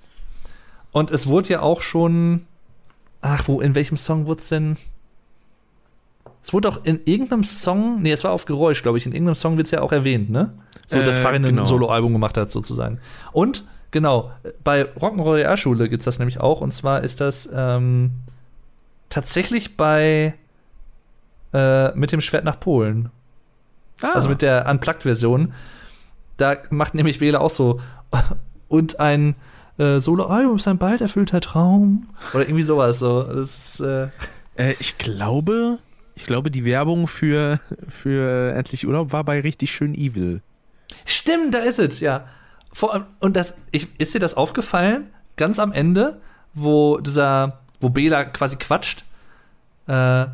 Und 0.93 1.10
es 1.10 1.27
wurde 1.27 1.51
ja 1.51 1.60
auch 1.60 1.81
schon. 1.82 2.47
Ach, 3.20 3.47
wo, 3.49 3.61
in 3.61 3.74
welchem 3.74 3.97
Song 3.97 4.27
wurde 4.27 4.40
es 4.40 4.49
denn? 4.49 4.77
Es 6.43 6.53
wurde 6.53 6.69
auch 6.69 6.85
in 6.85 7.01
irgendeinem 7.05 7.45
Song, 7.45 8.01
nee, 8.01 8.12
es 8.12 8.24
war 8.24 8.31
auf 8.31 8.47
Geräusch, 8.47 8.82
glaube 8.82 8.99
ich, 8.99 9.07
in 9.07 9.12
irgendeinem 9.12 9.35
Song 9.35 9.57
wird 9.57 9.66
es 9.66 9.70
ja 9.73 9.81
auch 9.82 9.93
erwähnt, 9.93 10.31
ne? 10.31 10.53
So, 10.86 10.99
dass 11.03 11.19
Äh, 11.19 11.20
Farin 11.23 11.43
genau. 11.43 11.62
ein 11.62 11.66
Soloalbum 11.66 12.12
gemacht 12.12 12.36
hat, 12.36 12.51
sozusagen. 12.51 13.01
Und, 13.32 13.65
genau, 13.90 14.31
bei 14.65 14.82
Rock'n'Roll 14.95 15.35
Realschule 15.35 15.89
gibt 15.89 16.01
es 16.01 16.05
das 16.05 16.19
nämlich 16.19 16.40
auch, 16.40 16.61
und 16.61 16.70
zwar 16.73 17.03
ist 17.03 17.20
das 17.20 17.49
ähm, 17.53 18.12
tatsächlich 19.11 19.77
bei 19.77 20.35
äh, 21.53 21.95
mit 21.95 22.12
dem 22.12 22.20
Schwert 22.20 22.45
nach 22.45 22.61
Polen. 22.61 23.11
Ah, 24.01 24.12
Also 24.15 24.28
mit 24.28 24.43
der 24.43 24.66
Unplugged-Version. 24.70 25.53
Da 26.36 26.57
macht 26.70 26.95
nämlich 26.95 27.20
Wähler 27.20 27.40
auch 27.40 27.51
so. 27.51 27.81
Und 28.69 29.01
ein 29.01 29.35
äh, 29.78 30.00
Solo-Album 30.00 30.56
ist 30.56 30.68
ein 30.68 30.78
bald 30.78 31.00
erfüllter 31.00 31.40
Traum. 31.40 32.09
Oder 32.34 32.44
irgendwie 32.44 32.62
sowas. 32.62 32.98
So. 32.98 33.22
Das 33.22 33.80
äh, 33.80 34.09
äh, 34.59 34.74
ich 34.78 34.98
glaube, 34.98 35.78
ich 36.14 36.24
glaube, 36.24 36.50
die 36.50 36.64
Werbung 36.64 37.06
für, 37.06 37.60
für 37.88 38.52
Endlich 38.52 38.86
Urlaub 38.86 39.12
war 39.12 39.24
bei 39.24 39.40
richtig 39.40 39.70
schön 39.72 39.94
evil. 39.94 40.42
Stimmt, 41.05 41.55
da 41.55 41.59
ist 41.60 41.78
es, 41.78 42.00
ja. 42.00 42.26
Vor, 42.72 43.06
und 43.20 43.36
das, 43.36 43.56
ich, 43.70 43.88
ist 43.98 44.14
dir 44.14 44.18
das 44.18 44.34
aufgefallen? 44.34 45.06
Ganz 45.36 45.59
am 45.59 45.72
Ende, 45.72 46.20
wo 46.55 46.98
dieser, 46.98 47.60
wo 47.80 47.88
Bela 47.88 48.24
quasi 48.24 48.56
quatscht, 48.56 49.05
äh, 49.86 50.26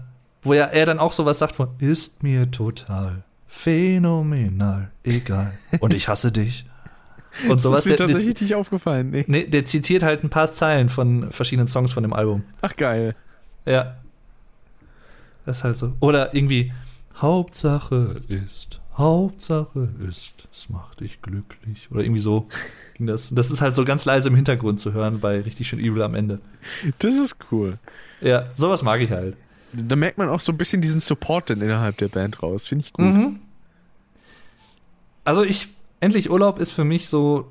wo 0.43 0.55
ja 0.55 0.65
er 0.65 0.87
dann 0.87 0.99
auch 0.99 1.13
sowas 1.13 1.39
sagt 1.39 1.57
von, 1.57 1.69
ist 1.79 2.23
mir 2.23 2.51
total 2.51 3.23
phänomenal, 3.47 4.91
egal. 5.05 5.53
Und 5.81 5.95
ich 5.95 6.09
hasse 6.09 6.33
dich. 6.33 6.67
Und 7.49 7.61
sowas. 7.61 7.63
das 7.63 7.79
ist 7.81 7.85
mir 7.87 7.97
der, 7.97 8.07
der, 8.07 8.15
tatsächlich 8.15 8.41
nicht 8.41 8.55
aufgefallen. 8.55 9.11
Nee. 9.11 9.25
nee, 9.27 9.47
der 9.47 9.65
zitiert 9.65 10.03
halt 10.03 10.25
ein 10.25 10.31
paar 10.31 10.53
Zeilen 10.53 10.89
von 10.89 11.31
verschiedenen 11.31 11.69
Songs 11.69 11.93
von 11.93 12.03
dem 12.03 12.13
Album. 12.13 12.45
Ach 12.63 12.77
geil. 12.77 13.15
Ja. 13.67 13.97
Das 15.47 15.59
ist 15.59 15.65
halt 15.65 15.79
so. 15.79 15.93
Oder 16.01 16.35
irgendwie, 16.35 16.73
Hauptsache 17.17 18.21
ist, 18.29 18.81
Hauptsache 18.97 19.89
ist, 20.09 20.49
es 20.53 20.69
macht 20.69 21.01
dich 21.01 21.21
glücklich. 21.21 21.89
Oder 21.91 22.03
irgendwie 22.03 22.21
so. 22.21 22.47
ging 22.95 23.07
Das, 23.07 23.31
das 23.35 23.51
ist 23.51 23.61
halt 23.61 23.75
so 23.75 23.85
ganz 23.85 24.05
leise 24.05 24.29
im 24.29 24.37
Hintergrund 24.37 24.81
zu 24.81 24.93
hören 24.93 25.21
bei 25.21 25.41
richtig 25.41 25.69
schön 25.69 25.81
Evil 25.81 26.03
am 26.03 26.15
Ende. 26.15 26.41
Das 27.01 27.17
ist 27.17 27.37
cool. 27.51 27.79
Ja, 28.21 28.47
sowas 28.55 28.83
mag 28.83 29.01
ich 29.01 29.11
halt. 29.11 29.37
Da 29.73 29.97
merkt 29.97 30.19
man 30.19 30.29
auch 30.29 30.41
so 30.41 30.53
ein 30.53 30.59
bisschen 30.59 30.81
diesen 30.81 31.01
Support 31.01 31.51
dann 31.51 31.61
innerhalb 31.61 31.97
der 31.97 32.09
Band 32.09 32.43
raus. 32.43 32.69
Finde 32.69 32.85
ich 32.85 32.93
gut. 32.93 33.05
Mhm. 33.05 33.41
Also 35.25 35.43
ich, 35.43 35.69
endlich 36.05 36.31
Urlaub 36.31 36.59
ist 36.59 36.73
für 36.73 36.85
mich 36.85 37.09
so, 37.09 37.51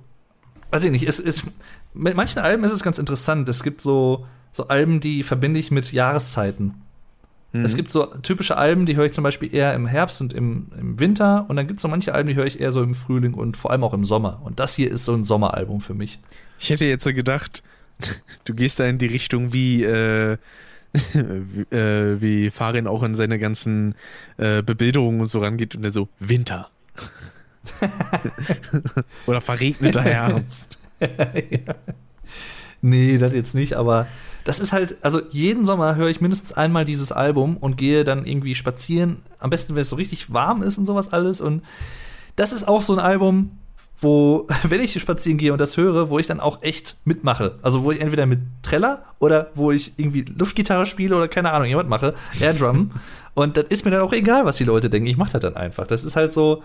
weiß 0.71 0.85
ich 0.85 0.91
nicht, 0.91 1.07
es 1.07 1.19
ist, 1.19 1.45
mit 1.93 2.15
manchen 2.15 2.39
Alben 2.39 2.63
ist 2.63 2.71
es 2.71 2.83
ganz 2.83 2.99
interessant. 2.99 3.49
Es 3.49 3.63
gibt 3.63 3.81
so, 3.81 4.25
so 4.51 4.67
Alben, 4.67 4.99
die 4.99 5.23
verbinde 5.23 5.59
ich 5.59 5.71
mit 5.71 5.91
Jahreszeiten. 5.91 6.75
Mhm. 7.51 7.65
Es 7.65 7.75
gibt 7.75 7.89
so 7.89 8.05
typische 8.05 8.57
Alben, 8.57 8.85
die 8.85 8.95
höre 8.95 9.05
ich 9.05 9.11
zum 9.11 9.23
Beispiel 9.23 9.53
eher 9.53 9.73
im 9.73 9.87
Herbst 9.87 10.21
und 10.21 10.33
im, 10.33 10.71
im 10.79 10.99
Winter. 10.99 11.45
Und 11.47 11.55
dann 11.55 11.67
gibt 11.67 11.77
es 11.77 11.81
so 11.81 11.87
manche 11.87 12.13
Alben, 12.13 12.29
die 12.29 12.35
höre 12.35 12.45
ich 12.45 12.59
eher 12.59 12.71
so 12.71 12.81
im 12.83 12.95
Frühling 12.95 13.33
und 13.33 13.57
vor 13.57 13.71
allem 13.71 13.83
auch 13.83 13.93
im 13.93 14.05
Sommer. 14.05 14.41
Und 14.43 14.59
das 14.59 14.75
hier 14.75 14.91
ist 14.91 15.05
so 15.05 15.13
ein 15.13 15.23
Sommeralbum 15.23 15.81
für 15.81 15.93
mich. 15.93 16.19
Ich 16.59 16.69
hätte 16.69 16.85
jetzt 16.85 17.03
so 17.03 17.13
gedacht, 17.13 17.63
du 18.45 18.53
gehst 18.53 18.79
da 18.79 18.85
in 18.85 18.97
die 18.97 19.07
Richtung 19.07 19.53
wie, 19.53 19.83
äh, 19.83 20.37
wie, 21.13 21.75
äh, 21.75 22.21
wie 22.21 22.49
Farin 22.49 22.87
auch 22.87 23.03
in 23.03 23.15
seine 23.15 23.39
ganzen 23.39 23.95
äh, 24.37 24.61
Bebilderungen 24.61 25.21
und 25.21 25.27
so 25.27 25.39
rangeht 25.39 25.75
und 25.75 25.83
er 25.83 25.91
so, 25.91 26.09
Winter. 26.19 26.69
Oder 29.25 29.41
verregneter 29.41 30.01
Herbst. 30.01 30.77
Nee, 32.85 33.17
das 33.17 33.31
jetzt 33.31 33.55
nicht, 33.55 33.75
aber 33.75 34.07
das 34.43 34.59
ist 34.59 34.73
halt, 34.73 34.97
also 35.01 35.21
jeden 35.31 35.63
Sommer 35.63 35.95
höre 35.95 36.09
ich 36.09 36.19
mindestens 36.19 36.51
einmal 36.51 36.83
dieses 36.83 37.13
Album 37.13 37.55
und 37.55 37.77
gehe 37.77 38.03
dann 38.03 38.25
irgendwie 38.25 38.55
spazieren. 38.55 39.21
Am 39.39 39.49
besten, 39.49 39.73
wenn 39.73 39.83
es 39.83 39.89
so 39.89 39.95
richtig 39.95 40.33
warm 40.33 40.61
ist 40.61 40.77
und 40.77 40.85
sowas 40.85 41.13
alles. 41.13 41.39
Und 41.39 41.63
das 42.35 42.51
ist 42.51 42.67
auch 42.67 42.81
so 42.81 42.91
ein 42.91 42.99
Album, 42.99 43.57
wo, 44.01 44.47
wenn 44.63 44.81
ich 44.81 44.99
spazieren 44.99 45.37
gehe 45.37 45.53
und 45.53 45.59
das 45.59 45.77
höre, 45.77 46.09
wo 46.09 46.19
ich 46.19 46.27
dann 46.27 46.41
auch 46.41 46.61
echt 46.61 46.97
mitmache. 47.05 47.57
Also 47.61 47.83
wo 47.83 47.91
ich 47.91 48.01
entweder 48.01 48.25
mit 48.25 48.41
Treller 48.63 49.05
oder 49.19 49.49
wo 49.55 49.71
ich 49.71 49.93
irgendwie 49.95 50.23
Luftgitarre 50.23 50.85
spiele 50.85 51.15
oder 51.15 51.29
keine 51.29 51.51
Ahnung, 51.51 51.69
jemand 51.69 51.87
mache, 51.87 52.15
Airdrum. 52.41 52.91
und 53.33 53.55
das 53.55 53.67
ist 53.69 53.85
mir 53.85 53.91
dann 53.91 54.01
auch 54.01 54.11
egal, 54.11 54.43
was 54.43 54.57
die 54.57 54.65
Leute 54.65 54.89
denken. 54.89 55.07
Ich 55.07 55.15
mache 55.15 55.31
das 55.31 55.41
dann 55.41 55.55
einfach. 55.55 55.87
Das 55.87 56.03
ist 56.03 56.17
halt 56.17 56.33
so. 56.33 56.63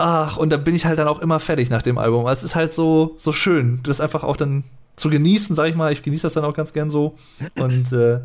Ach, 0.00 0.36
und 0.36 0.50
da 0.50 0.56
bin 0.58 0.76
ich 0.76 0.86
halt 0.86 0.96
dann 1.00 1.08
auch 1.08 1.18
immer 1.18 1.40
fertig 1.40 1.70
nach 1.70 1.82
dem 1.82 1.98
Album. 1.98 2.24
Es 2.28 2.44
ist 2.44 2.54
halt 2.54 2.72
so, 2.72 3.16
so 3.18 3.32
schön, 3.32 3.80
das 3.82 4.00
einfach 4.00 4.22
auch 4.22 4.36
dann 4.36 4.62
zu 4.94 5.10
genießen, 5.10 5.56
sag 5.56 5.66
ich 5.66 5.74
mal. 5.74 5.90
Ich 5.92 6.04
genieße 6.04 6.22
das 6.22 6.34
dann 6.34 6.44
auch 6.44 6.54
ganz 6.54 6.72
gern 6.72 6.88
so. 6.88 7.16
Und 7.56 7.92
äh, 7.92 8.20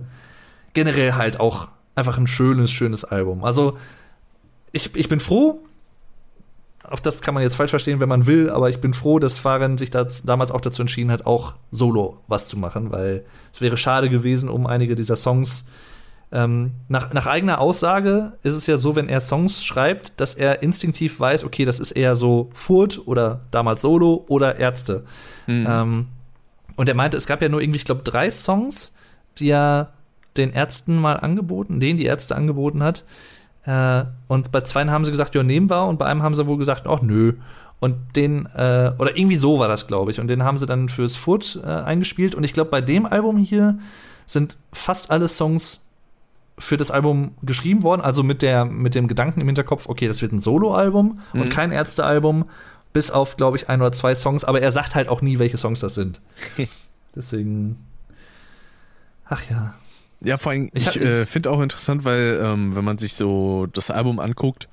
generell 0.74 1.14
halt 1.14 1.40
auch 1.40 1.70
einfach 1.96 2.20
ein 2.20 2.28
schönes, 2.28 2.70
schönes 2.70 3.04
Album. 3.04 3.44
Also, 3.44 3.76
ich, 4.72 4.96
ich 4.96 5.10
bin 5.10 5.20
froh, 5.20 5.62
auch 6.84 7.00
das 7.00 7.24
kann 7.24 7.34
man 7.34 7.42
jetzt 7.42 7.56
falsch 7.56 7.72
verstehen, 7.72 8.00
wenn 8.00 8.10
man 8.10 8.28
will, 8.28 8.52
aber 8.52 8.70
ich 8.70 8.80
bin 8.80 8.94
froh, 8.94 9.18
dass 9.18 9.40
Fahren 9.40 9.80
sich 9.80 9.90
das, 9.90 10.22
damals 10.22 10.52
auch 10.52 10.62
dazu 10.62 10.84
entschieden 10.84 11.10
hat, 11.10 11.26
auch 11.26 11.56
solo 11.72 12.20
was 12.28 12.46
zu 12.46 12.60
machen, 12.60 12.92
weil 12.92 13.26
es 13.52 13.62
wäre 13.62 13.78
schade 13.78 14.12
gewesen, 14.12 14.48
um 14.48 14.68
einige 14.68 14.94
dieser 14.94 15.16
Songs. 15.16 15.66
Ähm, 16.34 16.72
nach, 16.88 17.14
nach 17.14 17.28
eigener 17.28 17.62
Aussage 17.62 18.34
ist 18.42 18.56
es 18.56 18.66
ja 18.66 18.76
so, 18.76 18.96
wenn 18.96 19.08
er 19.08 19.22
Songs 19.22 19.64
schreibt, 19.64 20.20
dass 20.20 20.34
er 20.34 20.64
instinktiv 20.64 21.20
weiß, 21.20 21.44
okay, 21.44 21.64
das 21.64 21.80
ist 21.80 21.92
eher 21.92 22.16
so 22.16 22.50
Furt 22.54 23.08
oder 23.08 23.42
damals 23.52 23.84
Solo 23.84 24.26
oder 24.28 24.56
Ärzte. 24.58 25.04
Mhm. 25.46 25.68
Ähm, 25.70 26.08
und 26.76 26.90
er 26.90 26.96
meinte, 26.96 27.18
es 27.18 27.28
gab 27.28 27.44
ja 27.44 27.50
nur 27.50 27.62
irgendwie, 27.62 27.78
ich 27.78 27.86
glaube, 27.86 28.02
drei 28.02 28.32
Songs, 28.32 28.96
die 29.38 29.50
er 29.50 29.94
den 30.36 30.52
Ärzten 30.52 30.98
mal 30.98 31.18
angeboten, 31.18 31.80
denen 31.80 32.00
die 32.00 32.06
Ärzte 32.06 32.36
angeboten 32.36 32.82
hat. 32.82 33.06
Äh, 33.66 34.06
und 34.28 34.52
bei 34.52 34.62
zweien 34.62 34.90
haben 34.90 35.06
sie 35.06 35.12
gesagt, 35.12 35.36
ja, 35.36 35.44
nehmen 35.44 35.70
wir. 35.70 35.86
Und 35.86 36.00
bei 36.00 36.08
einem 36.08 36.24
haben 36.24 36.34
sie 36.34 36.48
wohl 36.48 36.58
gesagt, 36.58 36.88
ach 36.88 37.04
nö. 37.04 37.34
Und 37.80 38.16
den, 38.16 38.48
äh, 38.56 38.94
oder 38.98 39.16
irgendwie 39.16 39.36
so 39.36 39.60
war 39.60 39.68
das, 39.68 39.86
glaube 39.86 40.10
ich. 40.10 40.20
Und 40.20 40.30
den 40.30 40.44
haben 40.44 40.58
sie 40.58 40.66
dann 40.66 40.90
fürs 40.90 41.16
Foot 41.16 41.60
äh, 41.64 41.68
eingespielt. 41.68 42.34
Und 42.34 42.44
ich 42.44 42.54
glaube, 42.54 42.72
bei 42.72 42.82
dem 42.82 43.06
Album 43.06 43.38
hier 43.38 43.78
sind 44.26 44.58
fast 44.72 45.12
alle 45.12 45.28
Songs 45.28 45.83
für 46.58 46.78
das 46.78 46.92
Album 46.92 47.36
geschrieben 47.42 47.84
worden. 47.84 48.02
Also 48.02 48.24
mit, 48.24 48.42
der, 48.42 48.66
mit 48.66 48.96
dem 48.96 49.08
Gedanken 49.08 49.42
im 49.42 49.48
Hinterkopf, 49.48 49.88
okay, 49.88 50.08
das 50.08 50.22
wird 50.22 50.32
ein 50.34 50.40
Solo-Album 50.40 51.20
Mhm. 51.34 51.42
und 51.42 51.50
kein 51.50 51.72
Ärzte-Album. 51.72 52.46
Bis 52.94 53.10
auf, 53.10 53.38
glaube 53.38 53.58
ich, 53.58 53.70
ein 53.70 53.82
oder 53.82 53.92
zwei 53.92 54.14
Songs. 54.14 54.44
Aber 54.44 54.62
er 54.62 54.72
sagt 54.72 54.94
halt 54.94 55.08
auch 55.10 55.22
nie, 55.22 55.40
welche 55.40 55.58
Songs 55.58 55.80
das 55.80 55.96
sind. 55.96 56.22
Deswegen. 57.16 57.78
Ach 59.26 59.42
ja. 59.50 59.74
Ja, 60.22 60.38
vor 60.38 60.52
allem, 60.52 60.70
Ich 60.74 60.88
ich, 60.88 61.02
äh, 61.02 61.26
finde 61.26 61.50
auch 61.52 61.62
interessant, 61.62 62.06
weil 62.06 62.40
ähm, 62.44 62.76
wenn 62.76 62.86
man 62.86 62.98
sich 62.98 63.16
so 63.16 63.66
das 63.74 63.90
Album 63.92 64.20
anguckt 64.20 64.70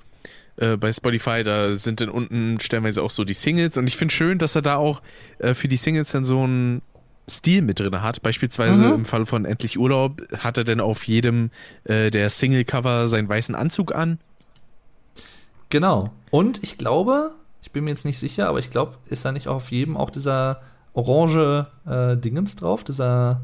äh, 0.59 0.77
bei 0.77 0.93
Spotify, 0.93 1.43
da 1.43 1.74
sind 1.74 2.01
dann 2.01 2.09
unten 2.09 2.61
stellenweise 2.61 3.02
auch 3.02 3.11
so 3.11 3.24
die 3.24 3.32
Singles 3.35 3.77
und 3.77 3.86
ich 3.86 3.97
finde 3.97 4.15
schön, 4.15 4.39
dass 4.39 4.55
er 4.55 4.62
da 4.62 4.77
auch 4.77 5.02
äh, 5.39 5.55
für 5.55 5.66
die 5.69 5.77
Singles 5.77 6.12
dann 6.12 6.24
so 6.24 6.43
einen 6.43 6.82
Stil 7.31 7.62
mit 7.62 7.81
drin 7.81 8.02
hat. 8.02 8.20
Beispielsweise 8.23 8.89
Mhm. 8.89 8.94
im 8.94 9.05
Fall 9.07 9.24
von 9.27 9.44
Endlich 9.47 9.78
Urlaub 9.78 10.20
hat 10.39 10.59
er 10.59 10.65
dann 10.65 10.81
auf 10.81 11.07
jedem 11.07 11.51
äh, 11.85 12.11
der 12.11 12.28
Single-Cover 12.28 13.07
seinen 13.07 13.28
weißen 13.28 13.55
Anzug 13.55 13.94
an. 13.94 14.19
Genau. 15.69 16.11
Und 16.31 16.62
ich 16.62 16.78
glaube, 16.78 17.31
ich 17.62 17.70
bin 17.73 17.85
mir 17.85 17.90
jetzt 17.90 18.05
nicht 18.05 18.19
sicher, 18.19 18.48
aber 18.48 18.59
ich 18.59 18.70
glaube, 18.70 18.97
ist 19.07 19.24
da 19.24 19.32
nicht 19.32 19.48
auf 19.48 19.70
jedem 19.70 19.97
auch 19.97 20.11
dieser 20.11 20.61
orange 20.93 21.66
äh, 21.86 22.16
Dingens 22.16 22.57
drauf, 22.57 22.82
dieser 22.85 23.40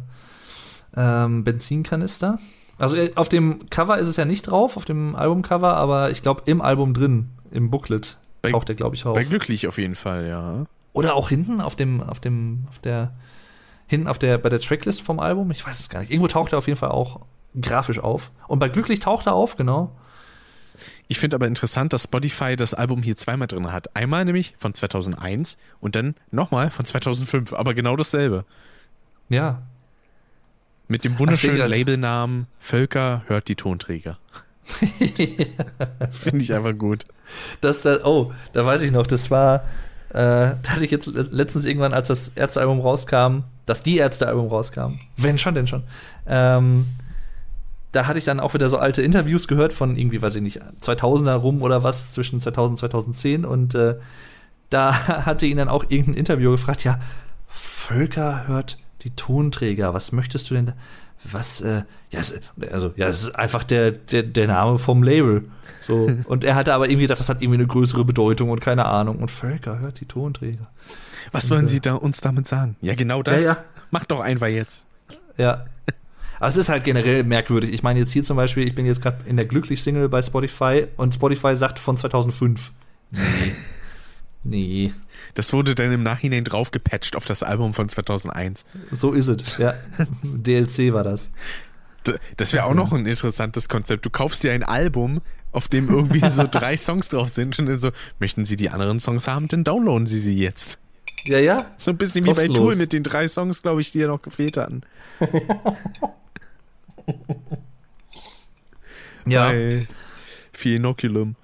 ähm, 0.96 1.44
Benzinkanister? 1.44 2.38
Also 2.78 2.96
äh, 2.96 3.12
auf 3.14 3.28
dem 3.28 3.70
Cover 3.70 3.98
ist 3.98 4.08
es 4.08 4.16
ja 4.16 4.24
nicht 4.24 4.42
drauf, 4.42 4.76
auf 4.76 4.84
dem 4.84 5.14
Albumcover, 5.14 5.74
aber 5.76 6.10
ich 6.10 6.22
glaube 6.22 6.42
im 6.46 6.60
Album 6.60 6.94
drin, 6.94 7.30
im 7.50 7.70
Booklet, 7.70 8.18
Bei- 8.42 8.50
taucht 8.50 8.68
der, 8.68 8.74
glaube 8.76 8.96
ich, 8.96 9.06
auf. 9.06 9.14
Bei 9.14 9.24
Glücklich 9.24 9.66
auf 9.68 9.78
jeden 9.78 9.94
Fall, 9.94 10.26
ja. 10.26 10.66
Oder 10.92 11.14
auch 11.14 11.28
hinten 11.28 11.60
auf 11.60 11.76
dem, 11.76 12.02
auf 12.02 12.20
dem, 12.20 12.64
auf 12.70 12.78
der, 12.78 13.12
hinten 13.86 14.08
auf 14.08 14.18
der, 14.18 14.38
bei 14.38 14.48
der 14.48 14.60
Tracklist 14.60 15.02
vom 15.02 15.20
Album, 15.20 15.50
ich 15.50 15.66
weiß 15.66 15.78
es 15.80 15.88
gar 15.88 16.00
nicht. 16.00 16.10
Irgendwo 16.10 16.28
taucht 16.28 16.52
er 16.52 16.58
auf 16.58 16.66
jeden 16.66 16.78
Fall 16.78 16.90
auch 16.90 17.20
grafisch 17.60 17.98
auf. 17.98 18.30
Und 18.48 18.58
bei 18.58 18.68
Glücklich 18.68 19.00
taucht 19.00 19.26
er 19.26 19.34
auf, 19.34 19.56
genau. 19.56 19.92
Ich 21.08 21.18
finde 21.18 21.36
aber 21.36 21.46
interessant, 21.46 21.92
dass 21.92 22.04
Spotify 22.04 22.56
das 22.56 22.74
Album 22.74 23.02
hier 23.02 23.16
zweimal 23.16 23.48
drin 23.48 23.72
hat. 23.72 23.94
Einmal 23.96 24.24
nämlich 24.24 24.54
von 24.58 24.74
2001 24.74 25.56
und 25.80 25.96
dann 25.96 26.14
nochmal 26.30 26.70
von 26.70 26.84
2005, 26.84 27.52
aber 27.52 27.74
genau 27.74 27.96
dasselbe. 27.96 28.44
Ja, 29.28 29.62
Mit 30.88 31.04
dem 31.04 31.18
wunderschönen. 31.18 31.68
Labelnamen 31.68 32.46
Völker 32.58 33.22
hört 33.26 33.48
die 33.48 33.56
Tonträger. 33.56 34.18
Finde 34.66 36.42
ich 36.42 36.52
einfach 36.52 36.76
gut. 36.76 37.06
Das 37.60 37.82
da, 37.82 38.04
oh, 38.04 38.32
da 38.52 38.66
weiß 38.66 38.82
ich 38.82 38.90
noch, 38.90 39.06
das 39.06 39.30
war, 39.30 39.64
äh, 40.10 40.14
da 40.62 40.68
hatte 40.68 40.84
ich 40.84 40.90
jetzt 40.90 41.06
le- 41.06 41.28
letztens 41.30 41.64
irgendwann, 41.64 41.92
als 41.94 42.08
das 42.08 42.28
Ärztealbum 42.34 42.80
rauskam, 42.80 43.40
dass 43.66 43.82
die 43.82 43.98
Ärztealbum 43.98 44.48
rauskam, 44.48 44.98
wenn 45.16 45.38
schon, 45.38 45.54
denn 45.54 45.66
schon, 45.66 45.82
ähm, 46.26 46.86
da 47.92 48.06
hatte 48.06 48.18
ich 48.18 48.24
dann 48.24 48.40
auch 48.40 48.54
wieder 48.54 48.68
so 48.68 48.78
alte 48.78 49.02
Interviews 49.02 49.48
gehört 49.48 49.72
von 49.72 49.96
irgendwie, 49.96 50.20
weiß 50.20 50.34
ich 50.36 50.42
nicht, 50.42 50.60
2000er 50.82 51.34
rum 51.34 51.62
oder 51.62 51.82
was, 51.82 52.12
zwischen 52.12 52.40
2000 52.40 52.72
und 52.72 52.76
2010 52.78 53.44
und 53.44 53.74
äh, 53.74 53.96
da 54.70 54.92
hatte 55.26 55.46
ihn 55.46 55.56
dann 55.56 55.68
auch 55.68 55.84
irgendein 55.88 56.14
Interviewer 56.14 56.52
gefragt, 56.52 56.84
ja, 56.84 57.00
Völker 57.48 58.46
hört 58.46 58.76
die 59.02 59.10
Tonträger, 59.10 59.94
was 59.94 60.12
möchtest 60.12 60.50
du 60.50 60.54
denn 60.54 60.66
da? 60.66 60.72
Was, 61.32 61.60
äh, 61.60 61.82
ja, 62.10 62.20
es, 62.20 62.40
also, 62.70 62.92
ja, 62.96 63.08
es 63.08 63.24
ist 63.24 63.36
einfach 63.36 63.64
der, 63.64 63.92
der, 63.92 64.22
der 64.22 64.46
Name 64.46 64.78
vom 64.78 65.02
Label. 65.02 65.44
So. 65.80 66.10
Und 66.26 66.44
er 66.44 66.54
hatte 66.54 66.74
aber 66.74 66.86
irgendwie 66.88 67.04
gedacht, 67.04 67.20
das 67.20 67.28
hat 67.28 67.42
irgendwie 67.42 67.58
eine 67.58 67.66
größere 67.66 68.04
Bedeutung 68.04 68.50
und 68.50 68.60
keine 68.60 68.86
Ahnung. 68.86 69.18
Und 69.18 69.30
Völker 69.30 69.78
hört 69.78 70.00
die 70.00 70.06
Tonträger. 70.06 70.68
Was 71.32 71.50
wollen 71.50 71.66
Sie 71.66 71.80
da 71.80 71.94
uns 71.94 72.20
damit 72.20 72.46
sagen? 72.46 72.76
Ja, 72.80 72.94
genau 72.94 73.22
das. 73.22 73.42
Ja, 73.42 73.54
ja. 73.54 73.58
Mach 73.90 74.04
doch 74.04 74.20
einfach 74.20 74.48
jetzt. 74.48 74.86
Ja. 75.36 75.66
Aber 76.38 76.48
es 76.48 76.56
ist 76.56 76.68
halt 76.68 76.84
generell 76.84 77.24
merkwürdig. 77.24 77.72
Ich 77.72 77.82
meine, 77.82 77.98
jetzt 77.98 78.12
hier 78.12 78.22
zum 78.22 78.36
Beispiel, 78.36 78.66
ich 78.66 78.74
bin 78.74 78.86
jetzt 78.86 79.02
gerade 79.02 79.18
in 79.26 79.36
der 79.36 79.46
Glücklich-Single 79.46 80.08
bei 80.08 80.22
Spotify 80.22 80.86
und 80.96 81.14
Spotify 81.14 81.56
sagt 81.56 81.78
von 81.78 81.96
2005. 81.96 82.72
Nee. 83.12 83.20
Nee. 84.48 84.92
Das 85.34 85.52
wurde 85.52 85.74
dann 85.74 85.92
im 85.92 86.02
Nachhinein 86.02 86.44
draufgepatcht 86.44 87.16
auf 87.16 87.24
das 87.24 87.42
Album 87.42 87.74
von 87.74 87.88
2001. 87.88 88.64
So 88.90 89.12
ist 89.12 89.28
es. 89.28 89.58
Ja. 89.58 89.74
DLC 90.22 90.92
war 90.92 91.04
das. 91.04 91.30
Das 92.36 92.52
wäre 92.52 92.64
auch 92.64 92.74
noch 92.74 92.92
ein 92.92 93.06
interessantes 93.06 93.68
Konzept. 93.68 94.06
Du 94.06 94.10
kaufst 94.10 94.44
dir 94.44 94.52
ein 94.52 94.62
Album, 94.62 95.20
auf 95.52 95.68
dem 95.68 95.88
irgendwie 95.88 96.28
so 96.28 96.46
drei 96.50 96.76
Songs 96.76 97.08
drauf 97.08 97.28
sind 97.28 97.58
und 97.58 97.66
dann 97.66 97.78
so, 97.78 97.90
möchten 98.20 98.44
Sie 98.44 98.56
die 98.56 98.70
anderen 98.70 99.00
Songs 99.00 99.26
haben, 99.26 99.48
dann 99.48 99.64
downloaden 99.64 100.06
Sie 100.06 100.20
sie 100.20 100.38
jetzt. 100.38 100.78
Ja, 101.24 101.40
ja. 101.40 101.66
So 101.76 101.90
ein 101.90 101.96
bisschen 101.96 102.24
wie 102.24 102.28
bei 102.28 102.34
Kostenlos. 102.34 102.58
Tool 102.58 102.76
mit 102.76 102.92
den 102.92 103.02
drei 103.02 103.26
Songs, 103.26 103.62
glaube 103.62 103.80
ich, 103.80 103.90
die 103.90 103.98
ja 103.98 104.06
noch 104.06 104.22
gefehlt 104.22 104.56
hatten. 104.56 104.82
Ja. 109.26 109.48
Bei 109.48 109.68
Phenoculum. 110.52 111.36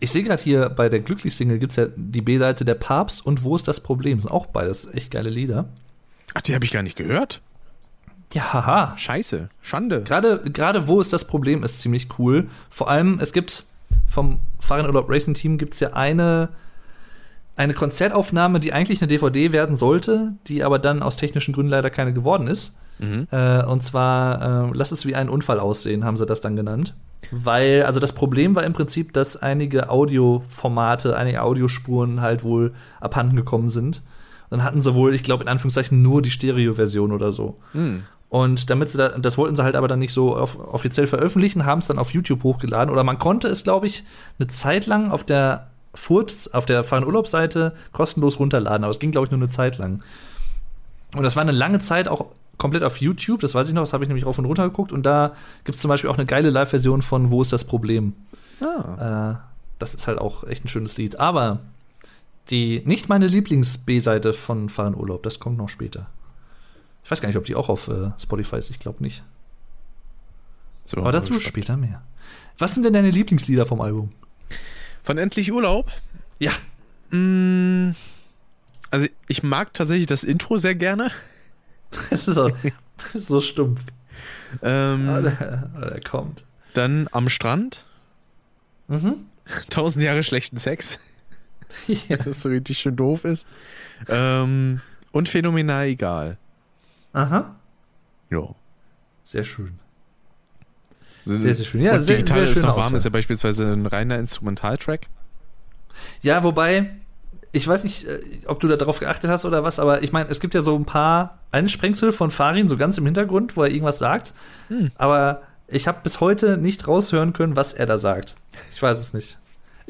Ich 0.00 0.10
sehe 0.10 0.22
gerade 0.22 0.42
hier 0.42 0.68
bei 0.68 0.88
der 0.88 1.00
Glücklich-Single 1.00 1.58
gibt 1.58 1.72
es 1.72 1.76
ja 1.76 1.86
die 1.96 2.22
B-Seite 2.22 2.64
der 2.64 2.74
Papst 2.74 3.24
und 3.24 3.42
Wo 3.42 3.56
ist 3.56 3.66
das 3.66 3.80
Problem? 3.80 4.20
Sind 4.20 4.30
auch 4.30 4.46
beides 4.46 4.92
echt 4.92 5.10
geile 5.10 5.30
Lieder. 5.30 5.68
Ach, 6.34 6.42
die 6.42 6.54
habe 6.54 6.64
ich 6.64 6.70
gar 6.70 6.82
nicht 6.82 6.96
gehört. 6.96 7.40
Ja, 8.32 8.52
haha. 8.52 8.96
Scheiße. 8.96 9.48
Schande. 9.62 10.02
Gerade, 10.02 10.42
gerade 10.52 10.86
wo 10.86 11.00
ist 11.00 11.12
das 11.12 11.26
Problem, 11.26 11.62
ist 11.62 11.80
ziemlich 11.80 12.08
cool. 12.18 12.48
Vor 12.70 12.90
allem, 12.90 13.18
es 13.20 13.32
gibt 13.32 13.64
vom 14.06 14.40
Fahrradurlaub 14.60 15.08
Racing 15.08 15.34
Team 15.34 15.58
gibt 15.58 15.74
es 15.74 15.80
ja 15.80 15.94
eine, 15.94 16.50
eine 17.56 17.74
Konzertaufnahme, 17.74 18.60
die 18.60 18.72
eigentlich 18.72 19.00
eine 19.00 19.08
DVD 19.08 19.52
werden 19.52 19.76
sollte, 19.76 20.34
die 20.46 20.62
aber 20.62 20.78
dann 20.78 21.02
aus 21.02 21.16
technischen 21.16 21.54
Gründen 21.54 21.70
leider 21.70 21.90
keine 21.90 22.12
geworden 22.12 22.46
ist. 22.46 22.76
Mhm. 22.98 23.28
Äh, 23.30 23.64
und 23.64 23.82
zwar, 23.82 24.68
äh, 24.68 24.70
lass 24.74 24.92
es 24.92 25.06
wie 25.06 25.14
ein 25.14 25.28
Unfall 25.28 25.60
aussehen, 25.60 26.04
haben 26.04 26.16
sie 26.16 26.26
das 26.26 26.40
dann 26.40 26.56
genannt. 26.56 26.94
Weil, 27.30 27.82
also 27.82 28.00
das 28.00 28.12
Problem 28.12 28.54
war 28.56 28.64
im 28.64 28.72
Prinzip, 28.72 29.12
dass 29.12 29.36
einige 29.36 29.90
Audioformate, 29.90 31.16
einige 31.16 31.42
Audiospuren 31.42 32.20
halt 32.20 32.42
wohl 32.42 32.72
abhanden 33.00 33.36
gekommen 33.36 33.68
sind. 33.68 34.02
Dann 34.50 34.62
hatten 34.62 34.80
sie 34.80 34.94
wohl, 34.94 35.14
ich 35.14 35.22
glaube, 35.22 35.42
in 35.42 35.48
Anführungszeichen 35.48 36.00
nur 36.00 36.22
die 36.22 36.30
Stereo-Version 36.30 37.12
oder 37.12 37.32
so. 37.32 37.58
Hm. 37.72 38.04
Und 38.30 38.70
damit 38.70 38.88
sie 38.88 38.98
da, 38.98 39.08
das 39.10 39.38
wollten 39.38 39.56
sie 39.56 39.62
halt 39.62 39.76
aber 39.76 39.88
dann 39.88 39.98
nicht 39.98 40.12
so 40.12 40.36
off 40.36 40.58
offiziell 40.58 41.06
veröffentlichen, 41.06 41.64
haben 41.64 41.78
es 41.78 41.86
dann 41.86 41.98
auf 41.98 42.12
YouTube 42.12 42.42
hochgeladen. 42.44 42.92
Oder 42.92 43.04
man 43.04 43.18
konnte 43.18 43.48
es, 43.48 43.64
glaube 43.64 43.86
ich, 43.86 44.04
eine 44.38 44.46
Zeit 44.46 44.86
lang 44.86 45.10
auf 45.10 45.24
der 45.24 45.68
Furz, 45.94 46.48
auf 46.48 46.66
der 46.66 46.84
Fahren 46.84 47.04
Urlaubsseite 47.04 47.74
kostenlos 47.92 48.38
runterladen. 48.38 48.84
Aber 48.84 48.90
es 48.90 48.98
ging, 48.98 49.10
glaube 49.10 49.26
ich, 49.26 49.30
nur 49.30 49.40
eine 49.40 49.48
Zeit 49.48 49.78
lang. 49.78 50.02
Und 51.14 51.22
das 51.22 51.36
war 51.36 51.42
eine 51.42 51.52
lange 51.52 51.78
Zeit 51.78 52.08
auch 52.08 52.26
komplett 52.58 52.82
auf 52.82 52.98
YouTube. 53.00 53.40
Das 53.40 53.54
weiß 53.54 53.68
ich 53.68 53.74
noch, 53.74 53.82
das 53.82 53.92
habe 53.92 54.04
ich 54.04 54.08
nämlich 54.08 54.26
rauf 54.26 54.38
und 54.38 54.44
runter 54.44 54.64
geguckt. 54.68 54.92
Und 54.92 55.04
da 55.06 55.34
gibt 55.64 55.76
es 55.76 55.80
zum 55.82 55.88
Beispiel 55.88 56.10
auch 56.10 56.16
eine 56.18 56.26
geile 56.26 56.50
Live-Version 56.50 57.02
von 57.02 57.30
Wo 57.30 57.40
ist 57.42 57.52
das 57.52 57.64
Problem? 57.64 58.14
Ah. 58.60 59.32
Äh, 59.40 59.48
das 59.78 59.94
ist 59.94 60.06
halt 60.08 60.18
auch 60.18 60.44
echt 60.44 60.64
ein 60.64 60.68
schönes 60.68 60.96
Lied. 60.96 61.18
Aber 61.20 61.60
die 62.50 62.82
nicht 62.84 63.08
meine 63.08 63.26
Lieblings-B-Seite 63.28 64.32
von 64.32 64.68
Fahren 64.68 64.94
Urlaub, 64.96 65.22
das 65.22 65.38
kommt 65.38 65.56
noch 65.58 65.68
später. 65.68 66.06
Ich 67.04 67.10
weiß 67.10 67.20
gar 67.20 67.28
nicht, 67.28 67.38
ob 67.38 67.44
die 67.44 67.54
auch 67.54 67.68
auf 67.68 67.88
äh, 67.88 68.10
Spotify 68.20 68.56
ist. 68.56 68.70
Ich 68.70 68.78
glaube 68.78 69.02
nicht. 69.02 69.22
So, 70.84 70.96
Aber 70.98 71.12
dazu 71.12 71.34
gespannt. 71.34 71.48
später 71.48 71.76
mehr. 71.76 72.02
Was 72.58 72.74
sind 72.74 72.82
denn 72.84 72.92
deine 72.92 73.10
Lieblingslieder 73.10 73.66
vom 73.66 73.80
Album? 73.80 74.10
Von 75.02 75.16
Endlich 75.18 75.52
Urlaub? 75.52 75.90
Ja. 76.38 76.50
Mm, 77.16 77.94
Also 78.90 79.06
ich 79.28 79.42
mag 79.42 79.72
tatsächlich 79.74 80.06
das 80.06 80.24
Intro 80.24 80.56
sehr 80.58 80.74
gerne. 80.74 81.10
Es 82.10 82.28
ist, 82.28 82.34
so, 82.34 82.48
das 82.48 83.14
ist 83.14 83.28
so 83.28 83.40
stumpf. 83.40 83.80
Ähm, 84.62 85.08
Aber 85.08 85.22
der, 85.22 85.70
aber 85.74 85.86
der 85.90 86.00
kommt. 86.02 86.44
dann 86.74 87.08
am 87.12 87.28
Strand. 87.28 87.84
Mhm. 88.88 89.26
Tausend 89.70 90.02
Jahre 90.04 90.22
schlechten 90.22 90.56
Sex. 90.58 90.98
Ja. 91.86 92.16
Das 92.16 92.40
so 92.40 92.48
richtig 92.48 92.78
schön 92.78 92.96
doof 92.96 93.24
ist. 93.24 93.46
Ähm, 94.08 94.80
und 95.12 95.28
phänomenal 95.28 95.86
egal. 95.86 96.38
Aha. 97.12 97.54
Ja. 98.30 98.54
Sehr 99.24 99.44
schön. 99.44 99.78
Sehr, 101.24 101.54
sehr 101.54 101.66
schön. 101.66 101.82
Ja, 101.82 101.94
und 101.94 102.02
sehr- 102.02 102.16
die 102.16 102.22
Gitarre 102.24 102.46
sehr 102.46 102.52
ist 102.56 102.62
noch 102.62 102.70
warm, 102.70 102.78
Auswahl. 102.86 102.96
ist 102.96 103.04
ja 103.04 103.10
beispielsweise 103.10 103.70
ein 103.72 103.84
reiner 103.86 104.18
Instrumentaltrack. 104.18 105.06
Ja, 106.22 106.42
wobei, 106.42 106.90
ich 107.52 107.66
weiß 107.66 107.84
nicht, 107.84 108.04
äh, 108.06 108.20
ob 108.46 108.60
du 108.60 108.68
da 108.68 108.76
drauf 108.76 109.00
geachtet 109.00 109.30
hast 109.30 109.44
oder 109.44 109.64
was, 109.64 109.78
aber 109.78 110.02
ich 110.02 110.12
meine, 110.12 110.28
es 110.28 110.40
gibt 110.40 110.54
ja 110.54 110.60
so 110.60 110.74
ein 110.74 110.84
paar 110.84 111.38
Einsprengsel 111.50 112.12
von 112.12 112.30
Farin, 112.30 112.68
so 112.68 112.76
ganz 112.76 112.98
im 112.98 113.04
Hintergrund, 113.04 113.56
wo 113.56 113.62
er 113.62 113.70
irgendwas 113.70 113.98
sagt. 113.98 114.34
Hm. 114.68 114.90
Aber 114.96 115.42
ich 115.66 115.88
habe 115.88 115.98
bis 116.02 116.20
heute 116.20 116.58
nicht 116.58 116.86
raushören 116.86 117.32
können, 117.32 117.56
was 117.56 117.72
er 117.72 117.86
da 117.86 117.98
sagt. 117.98 118.36
Ich 118.74 118.82
weiß 118.82 118.98
es 118.98 119.12
nicht. 119.12 119.38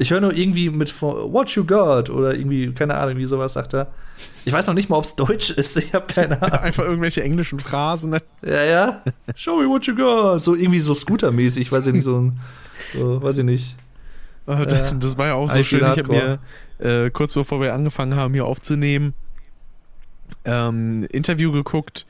Ich 0.01 0.11
höre 0.11 0.21
nur 0.21 0.33
irgendwie 0.33 0.69
mit 0.69 1.01
What 1.01 1.49
you 1.51 1.65
got 1.65 2.09
oder 2.09 2.33
irgendwie, 2.33 2.71
keine 2.71 2.95
Ahnung, 2.95 3.17
wie 3.17 3.25
sowas 3.25 3.53
sagt 3.53 3.73
er. 3.73 3.87
Ich 4.45 4.53
weiß 4.53 4.67
noch 4.67 4.73
nicht 4.73 4.89
mal, 4.89 4.95
ob 4.95 5.03
es 5.03 5.15
Deutsch 5.15 5.49
ist. 5.49 5.75
Ich 5.75 5.93
habe 5.93 6.07
keine 6.07 6.41
Ahnung. 6.41 6.59
Einfach 6.59 6.85
irgendwelche 6.85 7.21
englischen 7.21 7.59
Phrasen. 7.59 8.11
Ne? 8.11 8.21
Ja, 8.41 8.63
ja. 8.63 9.03
Show 9.35 9.57
me 9.57 9.67
what 9.67 9.85
you 9.87 9.95
got. 9.95 10.41
So 10.41 10.55
irgendwie 10.55 10.79
so 10.79 10.93
Scooter-mäßig, 10.93 11.69
weiß 11.69 11.87
ich 11.87 11.93
nicht, 11.93 12.05
so 12.05 12.31
so, 12.93 13.21
weiß 13.21 13.39
ich 13.39 13.45
nicht. 13.45 13.75
Ah, 14.47 14.65
das, 14.65 15.15
war 15.15 15.27
ja 15.27 15.33
auch 15.35 15.47
so 15.47 15.63
schön. 15.63 15.81
Ich 15.81 15.99
habe 15.99 16.07
mir 16.07 16.39
äh, 16.79 17.09
kurz 17.09 17.33
bevor 17.33 17.61
wir 17.61 17.73
angefangen 17.73 18.15
haben, 18.15 18.33
hier 18.33 18.45
aufzunehmen, 18.45 19.13
ähm, 20.45 21.05
Interview 21.11 21.51
geguckt 21.51 22.05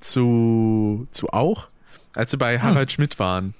zu, 0.00 1.06
zu 1.10 1.28
auch, 1.30 1.68
als 2.14 2.30
sie 2.30 2.36
bei 2.36 2.58
Harald 2.60 2.92
Schmidt 2.92 3.18
waren. 3.18 3.54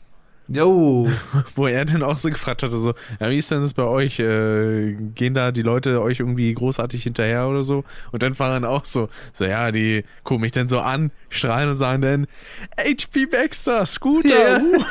Yo. 0.46 1.08
Wo 1.56 1.66
er 1.66 1.86
dann 1.86 2.02
auch 2.02 2.18
so 2.18 2.28
gefragt 2.28 2.62
hatte, 2.62 2.76
so, 2.78 2.92
ja, 3.18 3.30
wie 3.30 3.38
ist 3.38 3.50
denn 3.50 3.62
das 3.62 3.72
bei 3.72 3.84
euch? 3.84 4.18
Äh, 4.20 4.94
gehen 5.14 5.32
da 5.34 5.52
die 5.52 5.62
Leute 5.62 6.02
euch 6.02 6.20
irgendwie 6.20 6.52
großartig 6.52 7.02
hinterher 7.02 7.48
oder 7.48 7.62
so? 7.62 7.84
Und 8.12 8.22
dann 8.22 8.38
waren 8.38 8.62
dann 8.62 8.70
auch 8.70 8.84
so, 8.84 9.08
so, 9.32 9.46
ja, 9.46 9.72
die 9.72 10.04
gucken 10.22 10.42
mich 10.42 10.52
dann 10.52 10.68
so 10.68 10.80
an, 10.80 11.10
strahlen 11.30 11.70
und 11.70 11.76
sagen 11.76 12.02
dann, 12.02 12.26
HP 12.78 13.26
Baxter, 13.26 13.86
Scooter, 13.86 14.58
Ja. 14.58 14.62
uh. 14.62 14.84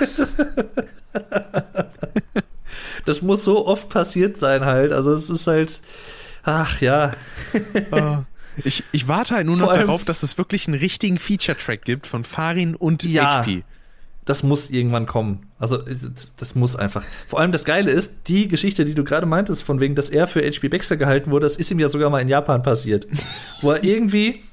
Das 3.05 3.21
muss 3.21 3.43
so 3.43 3.65
oft 3.67 3.89
passiert 3.89 4.37
sein 4.37 4.65
halt. 4.65 4.91
Also 4.91 5.13
es 5.13 5.29
ist 5.29 5.47
halt, 5.47 5.81
ach 6.43 6.81
ja. 6.81 7.13
Ah. 7.91 8.23
Ich, 8.63 8.83
ich 8.91 9.07
warte 9.07 9.33
halt 9.33 9.47
nur 9.47 9.57
noch 9.57 9.73
darauf, 9.73 10.05
dass 10.05 10.21
es 10.21 10.37
wirklich 10.37 10.67
einen 10.67 10.77
richtigen 10.77 11.17
Feature-Track 11.17 11.85
gibt 11.85 12.05
von 12.05 12.23
Farin 12.23 12.75
und 12.75 13.03
Ja. 13.03 13.37
HP. 13.39 13.63
Das 14.25 14.43
muss 14.43 14.69
irgendwann 14.69 15.05
kommen. 15.05 15.47
Also 15.59 15.79
das 16.37 16.55
muss 16.55 16.75
einfach. 16.75 17.03
Vor 17.27 17.39
allem 17.39 17.51
das 17.51 17.65
Geile 17.65 17.91
ist, 17.91 18.27
die 18.27 18.47
Geschichte, 18.47 18.85
die 18.85 18.93
du 18.93 19.03
gerade 19.03 19.25
meintest, 19.25 19.63
von 19.63 19.79
wegen, 19.81 19.95
dass 19.95 20.09
er 20.09 20.27
für 20.27 20.41
HP 20.41 20.69
Baxter 20.69 20.95
gehalten 20.97 21.31
wurde, 21.31 21.45
das 21.45 21.57
ist 21.57 21.71
ihm 21.71 21.79
ja 21.79 21.89
sogar 21.89 22.09
mal 22.09 22.19
in 22.21 22.29
Japan 22.29 22.63
passiert. 22.63 23.07
wo 23.61 23.71
er 23.71 23.83
irgendwie, 23.83 24.43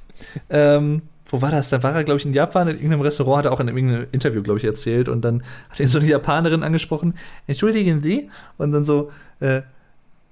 ähm, 0.49 1.03
wo 1.31 1.41
war 1.41 1.51
das? 1.53 1.71
Da 1.71 1.83
war 1.83 1.95
er, 1.95 2.05
glaube 2.05 2.19
ich, 2.19 2.27
in 2.27 2.35
Japan 2.35 2.69
in 2.69 2.77
irgendeinem 2.77 3.03
Restaurant, 3.03 3.39
hat 3.39 3.47
er 3.47 3.53
auch 3.53 3.61
in 3.61 3.69
irgendeinem 3.69 4.07
Interview, 4.11 4.43
glaube 4.43 4.59
ich, 4.59 4.65
erzählt. 4.65 5.09
Und 5.09 5.25
dann 5.25 5.43
hat 5.69 5.79
ihn 5.79 5.89
so 5.89 6.01
eine 6.01 6.09
Japanerin 6.09 6.65
angesprochen. 6.65 7.15
Entschuldigen 7.47 8.03
Sie? 8.03 8.31
Und 8.59 8.73
dann 8.73 8.83
so, 8.83 9.13
äh, 9.39 9.63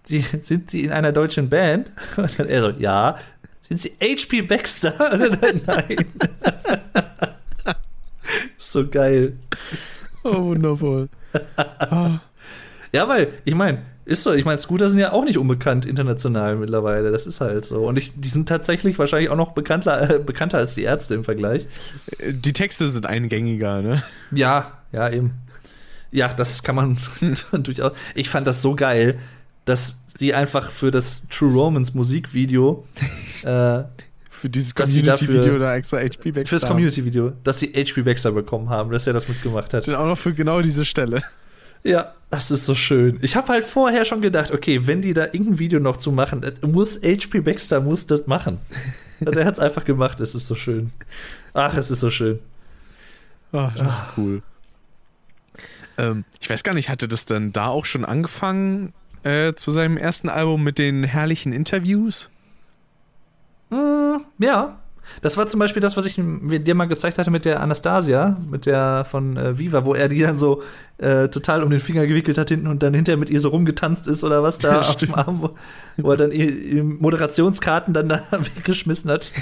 Sie, 0.02 0.20
sind 0.20 0.70
Sie 0.70 0.84
in 0.84 0.90
einer 0.90 1.12
deutschen 1.12 1.48
Band? 1.48 1.90
Und 2.16 2.38
dann 2.38 2.48
er 2.48 2.62
so, 2.62 2.70
ja. 2.70 3.16
Sind 3.62 3.78
Sie 3.78 3.92
HP 4.02 4.42
Baxter? 4.42 4.92
Dann, 5.40 5.60
Nein. 5.66 6.06
so 8.58 8.88
geil. 8.88 9.36
Oh, 10.24 10.46
wundervoll. 10.46 11.10
Ja, 12.92 13.06
weil, 13.06 13.34
ich 13.44 13.54
meine, 13.54 13.82
ist 14.08 14.22
so, 14.22 14.32
ich 14.32 14.46
meine, 14.46 14.58
Scooter 14.58 14.88
sind 14.88 14.98
ja 14.98 15.12
auch 15.12 15.24
nicht 15.24 15.36
unbekannt 15.36 15.84
international 15.84 16.56
mittlerweile. 16.56 17.12
Das 17.12 17.26
ist 17.26 17.42
halt 17.42 17.66
so. 17.66 17.86
Und 17.86 17.98
ich, 17.98 18.12
die 18.18 18.28
sind 18.28 18.48
tatsächlich 18.48 18.98
wahrscheinlich 18.98 19.28
auch 19.28 19.36
noch 19.36 19.52
bekannter, 19.52 20.16
äh, 20.16 20.18
bekannter 20.18 20.56
als 20.56 20.74
die 20.74 20.82
Ärzte 20.82 21.14
im 21.14 21.24
Vergleich. 21.24 21.66
Die 22.26 22.54
Texte 22.54 22.88
sind 22.88 23.04
eingängiger, 23.04 23.82
ne? 23.82 24.02
Ja, 24.30 24.78
ja, 24.92 25.10
eben. 25.10 25.32
Ja, 26.10 26.32
das 26.32 26.62
kann 26.62 26.74
man 26.74 26.96
durchaus. 27.52 27.92
Ich 28.14 28.30
fand 28.30 28.46
das 28.46 28.62
so 28.62 28.74
geil, 28.74 29.18
dass 29.66 29.98
sie 30.16 30.32
einfach 30.32 30.70
für 30.70 30.90
das 30.90 31.28
True 31.28 31.52
Romance 31.52 31.92
Musikvideo, 31.94 32.86
äh, 33.42 33.82
Für 34.30 34.48
dieses 34.48 34.74
Community-Video 34.74 35.58
da 35.58 35.74
extra 35.74 35.98
HP 35.98 36.32
Baxter. 36.32 36.48
fürs 36.58 36.66
Community-Video, 36.66 37.32
dass 37.44 37.58
sie 37.58 37.72
HP 37.74 38.00
Baxter 38.00 38.32
bekommen 38.32 38.70
haben, 38.70 38.90
dass 38.90 39.06
er 39.06 39.12
das 39.12 39.28
mitgemacht 39.28 39.74
hat. 39.74 39.86
Dann 39.86 39.96
auch 39.96 40.06
noch 40.06 40.16
für 40.16 40.32
genau 40.32 40.62
diese 40.62 40.86
Stelle. 40.86 41.22
Ja, 41.84 42.12
das 42.30 42.50
ist 42.50 42.66
so 42.66 42.74
schön. 42.74 43.18
Ich 43.22 43.36
habe 43.36 43.48
halt 43.48 43.64
vorher 43.64 44.04
schon 44.04 44.20
gedacht, 44.20 44.50
okay, 44.50 44.86
wenn 44.86 45.00
die 45.00 45.14
da 45.14 45.24
irgendein 45.24 45.58
Video 45.58 45.80
noch 45.80 45.96
zu 45.96 46.12
machen, 46.12 46.44
muss 46.62 47.00
HP 47.02 47.40
Baxter 47.40 47.80
muss 47.80 48.06
das 48.06 48.26
machen. 48.26 48.58
Und 49.20 49.36
er 49.36 49.44
hat 49.44 49.54
es 49.54 49.60
einfach 49.60 49.84
gemacht. 49.84 50.20
Es 50.20 50.34
ist 50.34 50.46
so 50.46 50.54
schön. 50.54 50.92
Ach, 51.54 51.76
es 51.76 51.90
ist 51.90 52.00
so 52.00 52.10
schön. 52.10 52.38
Ach, 53.52 53.74
das 53.74 53.98
ist 53.98 54.04
cool. 54.16 54.42
Ähm, 55.96 56.24
ich 56.40 56.48
weiß 56.48 56.62
gar 56.62 56.74
nicht, 56.74 56.88
hatte 56.88 57.08
das 57.08 57.24
dann 57.24 57.52
da 57.52 57.68
auch 57.68 57.86
schon 57.86 58.04
angefangen 58.04 58.92
äh, 59.24 59.54
zu 59.54 59.70
seinem 59.70 59.96
ersten 59.96 60.28
Album 60.28 60.62
mit 60.62 60.78
den 60.78 61.02
herrlichen 61.02 61.52
Interviews? 61.52 62.30
Mm, 63.70 64.18
ja. 64.38 64.78
Das 65.20 65.36
war 65.36 65.46
zum 65.46 65.60
Beispiel 65.60 65.80
das, 65.82 65.96
was 65.96 66.06
ich 66.06 66.14
dir 66.16 66.74
mal 66.74 66.86
gezeigt 66.86 67.18
hatte 67.18 67.30
mit 67.30 67.44
der 67.44 67.60
Anastasia, 67.60 68.36
mit 68.50 68.66
der 68.66 69.04
von 69.04 69.36
äh, 69.36 69.58
Viva, 69.58 69.84
wo 69.84 69.94
er 69.94 70.08
die 70.08 70.20
dann 70.20 70.36
so 70.36 70.62
äh, 70.98 71.28
total 71.28 71.62
um 71.62 71.70
den 71.70 71.80
Finger 71.80 72.06
gewickelt 72.06 72.38
hat 72.38 72.48
hinten 72.48 72.66
und 72.66 72.82
dann 72.82 72.94
hinterher 72.94 73.18
mit 73.18 73.30
ihr 73.30 73.40
so 73.40 73.48
rumgetanzt 73.48 74.06
ist 74.06 74.24
oder 74.24 74.42
was 74.42 74.58
da 74.58 74.74
Ja, 74.74 74.80
auf 74.80 74.96
dem. 74.96 75.14
Arm, 75.14 75.42
wo, 75.42 75.50
wo 75.96 76.10
er 76.10 76.16
dann 76.16 76.32
ihr, 76.32 76.84
Moderationskarten 76.84 77.94
dann 77.94 78.08
da 78.08 78.22
weggeschmissen 78.30 79.10
hat 79.10 79.32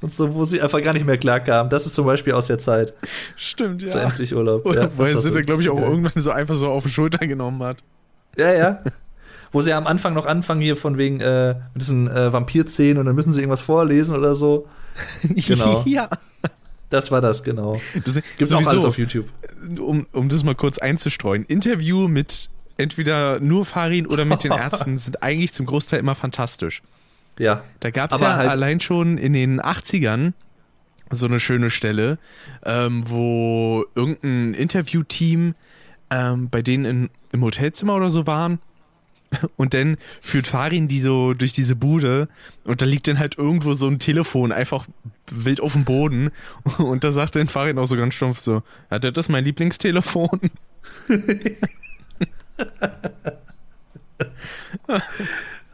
und 0.00 0.12
so, 0.14 0.34
wo 0.34 0.44
sie 0.44 0.60
einfach 0.60 0.82
gar 0.82 0.92
nicht 0.92 1.06
mehr 1.06 1.18
klar 1.18 1.40
kam. 1.40 1.68
Das 1.70 1.86
ist 1.86 1.94
zum 1.94 2.06
Beispiel 2.06 2.32
aus 2.32 2.46
der 2.46 2.58
Zeit 2.58 2.94
Stimmt, 3.36 3.88
zu 3.88 3.98
endlich 3.98 4.34
Urlaub. 4.34 4.64
Wo, 4.64 4.72
Ja, 4.72 4.82
er 4.82 4.98
war 4.98 5.06
sie 5.06 5.30
dann, 5.30 5.42
glaube 5.42 5.62
ich, 5.62 5.70
auch 5.70 5.80
irgendwann 5.80 6.20
so 6.20 6.30
einfach 6.30 6.54
so 6.54 6.68
auf 6.68 6.82
die 6.82 6.90
Schulter 6.90 7.26
genommen 7.26 7.62
hat. 7.62 7.78
Ja, 8.36 8.52
ja. 8.52 8.80
Wo 9.52 9.60
sie 9.60 9.72
am 9.72 9.86
Anfang 9.86 10.14
noch 10.14 10.26
anfangen 10.26 10.62
hier 10.62 10.76
von 10.76 10.96
wegen 10.96 11.20
äh, 11.20 11.54
mit 11.74 11.82
diesen 11.82 12.08
äh, 12.08 12.32
Vampirzähnen 12.32 12.98
und 12.98 13.06
dann 13.06 13.14
müssen 13.14 13.32
sie 13.32 13.40
irgendwas 13.40 13.62
vorlesen 13.62 14.16
oder 14.16 14.34
so. 14.34 14.66
Genau. 15.46 15.82
ja. 15.86 16.08
Das 16.90 17.10
war 17.10 17.20
das, 17.22 17.42
genau. 17.42 17.80
Das, 18.04 18.16
Gibt's 18.36 18.52
auch 18.52 18.58
sowieso, 18.58 18.70
alles 18.70 18.84
auf 18.84 18.98
YouTube. 18.98 19.26
um, 19.78 20.06
um 20.12 20.28
das 20.28 20.44
mal 20.44 20.54
kurz 20.54 20.76
einzustreuen. 20.78 21.44
Interview 21.46 22.06
mit 22.06 22.50
entweder 22.76 23.40
nur 23.40 23.64
Farin 23.64 24.06
oder 24.06 24.24
mit 24.26 24.44
den 24.44 24.52
Ärzten 24.52 24.98
sind 24.98 25.22
eigentlich 25.22 25.52
zum 25.52 25.64
Großteil 25.66 26.00
immer 26.00 26.14
fantastisch. 26.14 26.82
Ja. 27.38 27.64
Da 27.80 27.90
gab 27.90 28.12
es 28.12 28.20
ja 28.20 28.36
halt- 28.36 28.50
allein 28.50 28.80
schon 28.80 29.16
in 29.16 29.32
den 29.32 29.60
80ern 29.60 30.34
so 31.10 31.26
eine 31.26 31.40
schöne 31.40 31.70
Stelle, 31.70 32.18
ähm, 32.64 33.04
wo 33.06 33.84
irgendein 33.94 34.54
Interviewteam 34.54 35.54
ähm, 36.10 36.48
bei 36.50 36.60
denen 36.62 36.84
in, 36.84 37.10
im 37.32 37.42
Hotelzimmer 37.42 37.94
oder 37.96 38.10
so 38.10 38.26
waren. 38.26 38.58
Und 39.56 39.74
dann 39.74 39.96
führt 40.20 40.46
Farin 40.46 40.88
die 40.88 41.00
so 41.00 41.32
durch 41.34 41.52
diese 41.52 41.74
Bude 41.76 42.28
und 42.64 42.82
da 42.82 42.86
liegt 42.86 43.08
dann 43.08 43.18
halt 43.18 43.38
irgendwo 43.38 43.72
so 43.72 43.86
ein 43.88 43.98
Telefon 43.98 44.52
einfach 44.52 44.86
wild 45.30 45.60
auf 45.60 45.72
dem 45.72 45.84
Boden. 45.84 46.30
Und 46.78 47.04
da 47.04 47.12
sagt 47.12 47.36
dann 47.36 47.48
Farin 47.48 47.78
auch 47.78 47.86
so 47.86 47.96
ganz 47.96 48.14
stumpf 48.14 48.38
so, 48.38 48.62
ja, 48.90 48.98
das 48.98 49.26
ist 49.26 49.28
mein 49.30 49.44
Lieblingstelefon. 49.44 50.40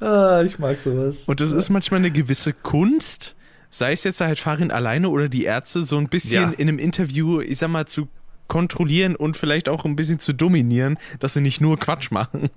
Ah, 0.00 0.42
ich 0.42 0.58
mag 0.58 0.78
sowas. 0.78 1.24
Und 1.24 1.40
das 1.40 1.52
ist 1.52 1.70
manchmal 1.70 1.98
eine 1.98 2.10
gewisse 2.10 2.52
Kunst, 2.52 3.34
sei 3.70 3.92
es 3.92 4.04
jetzt 4.04 4.20
halt 4.20 4.38
Farin 4.38 4.70
alleine 4.70 5.08
oder 5.08 5.28
die 5.28 5.44
Ärzte, 5.44 5.82
so 5.82 5.98
ein 5.98 6.08
bisschen 6.08 6.52
Ja. 6.52 6.56
in 6.56 6.68
einem 6.68 6.78
Interview, 6.78 7.40
ich 7.40 7.58
sag 7.58 7.68
mal, 7.70 7.86
zu 7.86 8.08
kontrollieren 8.46 9.16
und 9.16 9.36
vielleicht 9.36 9.68
auch 9.68 9.84
ein 9.84 9.96
bisschen 9.96 10.20
zu 10.20 10.32
dominieren, 10.32 10.96
dass 11.20 11.34
sie 11.34 11.40
nicht 11.40 11.60
nur 11.60 11.78
Quatsch 11.78 12.10
machen. 12.10 12.48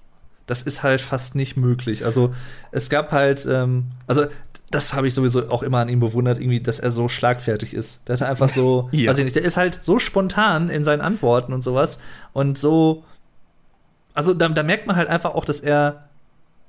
Das 0.47 0.61
ist 0.63 0.84
halt 0.84 1.01
fast 1.01 1.35
nicht 1.35 1.57
möglich. 1.57 2.03
Also, 2.05 2.34
es 2.72 2.89
gab 2.89 3.11
halt, 3.11 3.45
ähm, 3.49 3.85
also, 4.07 4.26
das 4.72 4.93
habe 4.93 5.07
ich 5.07 5.13
sowieso 5.13 5.49
auch 5.49 5.63
immer 5.63 5.80
an 5.80 5.89
ihm 5.89 5.99
bewundert, 5.99 6.39
irgendwie, 6.39 6.61
dass 6.61 6.80
er 6.80 6.91
so 6.91 7.07
schlagfertig 7.09 7.73
ist. 7.73 8.07
Der 8.07 8.13
hat 8.18 8.22
einfach 8.22 8.49
so, 8.49 8.88
Ja. 8.93 9.11
weiß 9.11 9.18
ich 9.19 9.26
nicht, 9.26 9.35
der 9.35 9.43
ist 9.43 9.57
halt 9.57 9.80
so 9.84 9.99
spontan 9.99 10.69
in 10.69 10.84
seinen 10.84 11.01
Antworten 11.01 11.51
und 11.53 11.61
sowas 11.61 11.99
und 12.34 12.57
so, 12.57 13.03
also 14.13 14.34
da, 14.34 14.47
da 14.49 14.63
merkt 14.63 14.88
man 14.88 14.95
halt 14.95 15.09
einfach 15.09 15.35
auch, 15.35 15.45
dass 15.45 15.59
er, 15.59 16.05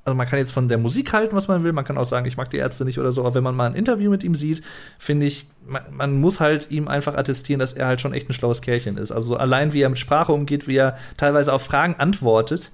also 0.05 0.17
man 0.17 0.27
kann 0.27 0.41
jetzt 0.41 0.51
von 0.53 0.67
der 0.69 0.79
Musik 0.79 1.13
halten, 1.13 1.37
was 1.37 1.47
man 1.47 1.63
will, 1.63 1.73
man 1.73 1.85
kann 1.85 1.97
auch 1.97 2.05
sagen, 2.05 2.27
ich 2.27 2.37
mag 2.37 2.51
die 2.51 2.57
Ärzte 2.57 2.85
nicht 2.85 2.99
oder 2.99 3.13
so, 3.13 3.23
aber 3.25 3.37
wenn 3.37 3.45
man 3.45 3.55
mal 3.55 3.67
ein 3.67 3.75
Interview 3.75 4.11
mit 4.11 4.25
ihm 4.25 4.35
sieht, 4.35 4.63
finde 4.99 5.27
ich, 5.27 5.47
man, 5.65 5.83
man 5.91 6.21
muss 6.21 6.41
halt 6.41 6.73
ihm 6.73 6.89
einfach 6.89 7.15
attestieren, 7.15 7.61
dass 7.61 7.73
er 7.73 7.87
halt 7.87 8.01
schon 8.01 8.15
echt 8.15 8.29
ein 8.29 8.33
schlaues 8.33 8.63
Kerlchen 8.63 8.97
ist. 8.97 9.13
Also 9.13 9.37
allein 9.37 9.73
wie 9.73 9.81
er 9.83 9.89
mit 9.89 9.99
Sprache 10.01 10.33
umgeht, 10.33 10.67
wie 10.67 10.77
er 10.77 10.97
teilweise 11.17 11.53
auf 11.53 11.63
Fragen 11.63 11.95
antwortet, 11.97 12.73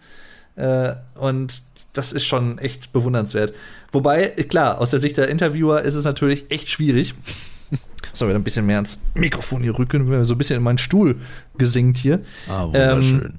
äh, 0.59 0.94
und 1.14 1.62
das 1.93 2.12
ist 2.12 2.26
schon 2.26 2.59
echt 2.59 2.93
bewundernswert. 2.93 3.55
Wobei, 3.93 4.28
klar, 4.28 4.80
aus 4.80 4.90
der 4.90 5.01
Sicht 5.01 5.16
der 5.16 5.28
Interviewer 5.28 5.82
ist 5.82 5.94
es 5.94 6.05
natürlich 6.05 6.51
echt 6.51 6.68
schwierig. 6.68 7.14
So, 8.14 8.26
wieder 8.26 8.39
ein 8.39 8.44
bisschen 8.44 8.64
mehr 8.64 8.76
ans 8.76 9.01
Mikrofon 9.14 9.62
hier 9.62 9.78
rücken, 9.78 10.24
so 10.24 10.35
ein 10.35 10.39
bisschen 10.39 10.56
in 10.56 10.62
meinen 10.62 10.78
Stuhl 10.78 11.20
gesinkt 11.56 11.98
hier. 11.98 12.20
Ah, 12.48 12.64
wunderschön. 12.64 13.35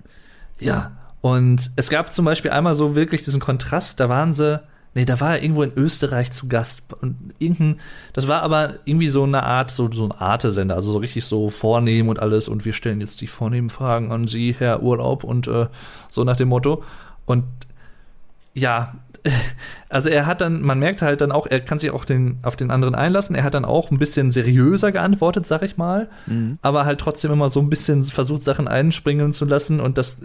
Ja, 0.59 0.91
und 1.21 1.71
es 1.75 1.89
gab 1.89 2.13
zum 2.13 2.25
Beispiel 2.25 2.51
einmal 2.51 2.75
so 2.75 2.95
wirklich 2.95 3.23
diesen 3.23 3.41
Kontrast, 3.41 3.99
da 3.99 4.07
waren 4.07 4.31
sie, 4.31 4.61
nee, 4.93 5.05
da 5.05 5.19
war 5.19 5.35
er 5.35 5.43
irgendwo 5.43 5.63
in 5.63 5.73
Österreich 5.75 6.31
zu 6.31 6.47
Gast 6.47 6.81
und 7.01 7.15
irgendein, 7.39 7.79
das 8.13 8.27
war 8.27 8.41
aber 8.41 8.75
irgendwie 8.85 9.09
so 9.09 9.23
eine 9.23 9.43
Art, 9.43 9.71
so, 9.71 9.91
so 9.91 10.05
ein 10.05 10.11
Arte-Sender, 10.11 10.75
also 10.75 10.91
so 10.91 10.99
richtig 10.99 11.25
so 11.25 11.49
vornehm 11.49 12.07
und 12.07 12.19
alles 12.19 12.47
und 12.47 12.63
wir 12.63 12.73
stellen 12.73 13.01
jetzt 13.01 13.21
die 13.21 13.27
vornehmen 13.27 13.69
Fragen 13.69 14.11
an 14.11 14.27
Sie, 14.27 14.55
Herr 14.57 14.83
Urlaub 14.83 15.23
und 15.23 15.47
äh, 15.47 15.67
so 16.09 16.23
nach 16.23 16.37
dem 16.37 16.49
Motto. 16.49 16.83
Und 17.29 17.45
ja, 18.53 18.95
also 19.89 20.09
er 20.09 20.25
hat 20.25 20.41
dann, 20.41 20.61
man 20.61 20.79
merkt 20.79 21.01
halt 21.01 21.21
dann 21.21 21.31
auch, 21.31 21.45
er 21.45 21.59
kann 21.59 21.77
sich 21.77 21.91
auch 21.91 22.05
den, 22.05 22.39
auf 22.41 22.55
den 22.55 22.71
anderen 22.71 22.95
einlassen. 22.95 23.35
Er 23.35 23.43
hat 23.43 23.53
dann 23.53 23.65
auch 23.65 23.91
ein 23.91 23.99
bisschen 23.99 24.31
seriöser 24.31 24.91
geantwortet, 24.91 25.45
sag 25.45 25.61
ich 25.61 25.77
mal, 25.77 26.09
aber 26.61 26.85
halt 26.85 26.99
trotzdem 26.99 27.31
immer 27.31 27.49
so 27.49 27.59
ein 27.59 27.69
bisschen 27.69 28.03
versucht, 28.03 28.43
Sachen 28.43 28.67
einspringen 28.67 29.33
zu 29.33 29.45
lassen 29.45 29.79
und 29.79 29.97
das, 29.97 30.17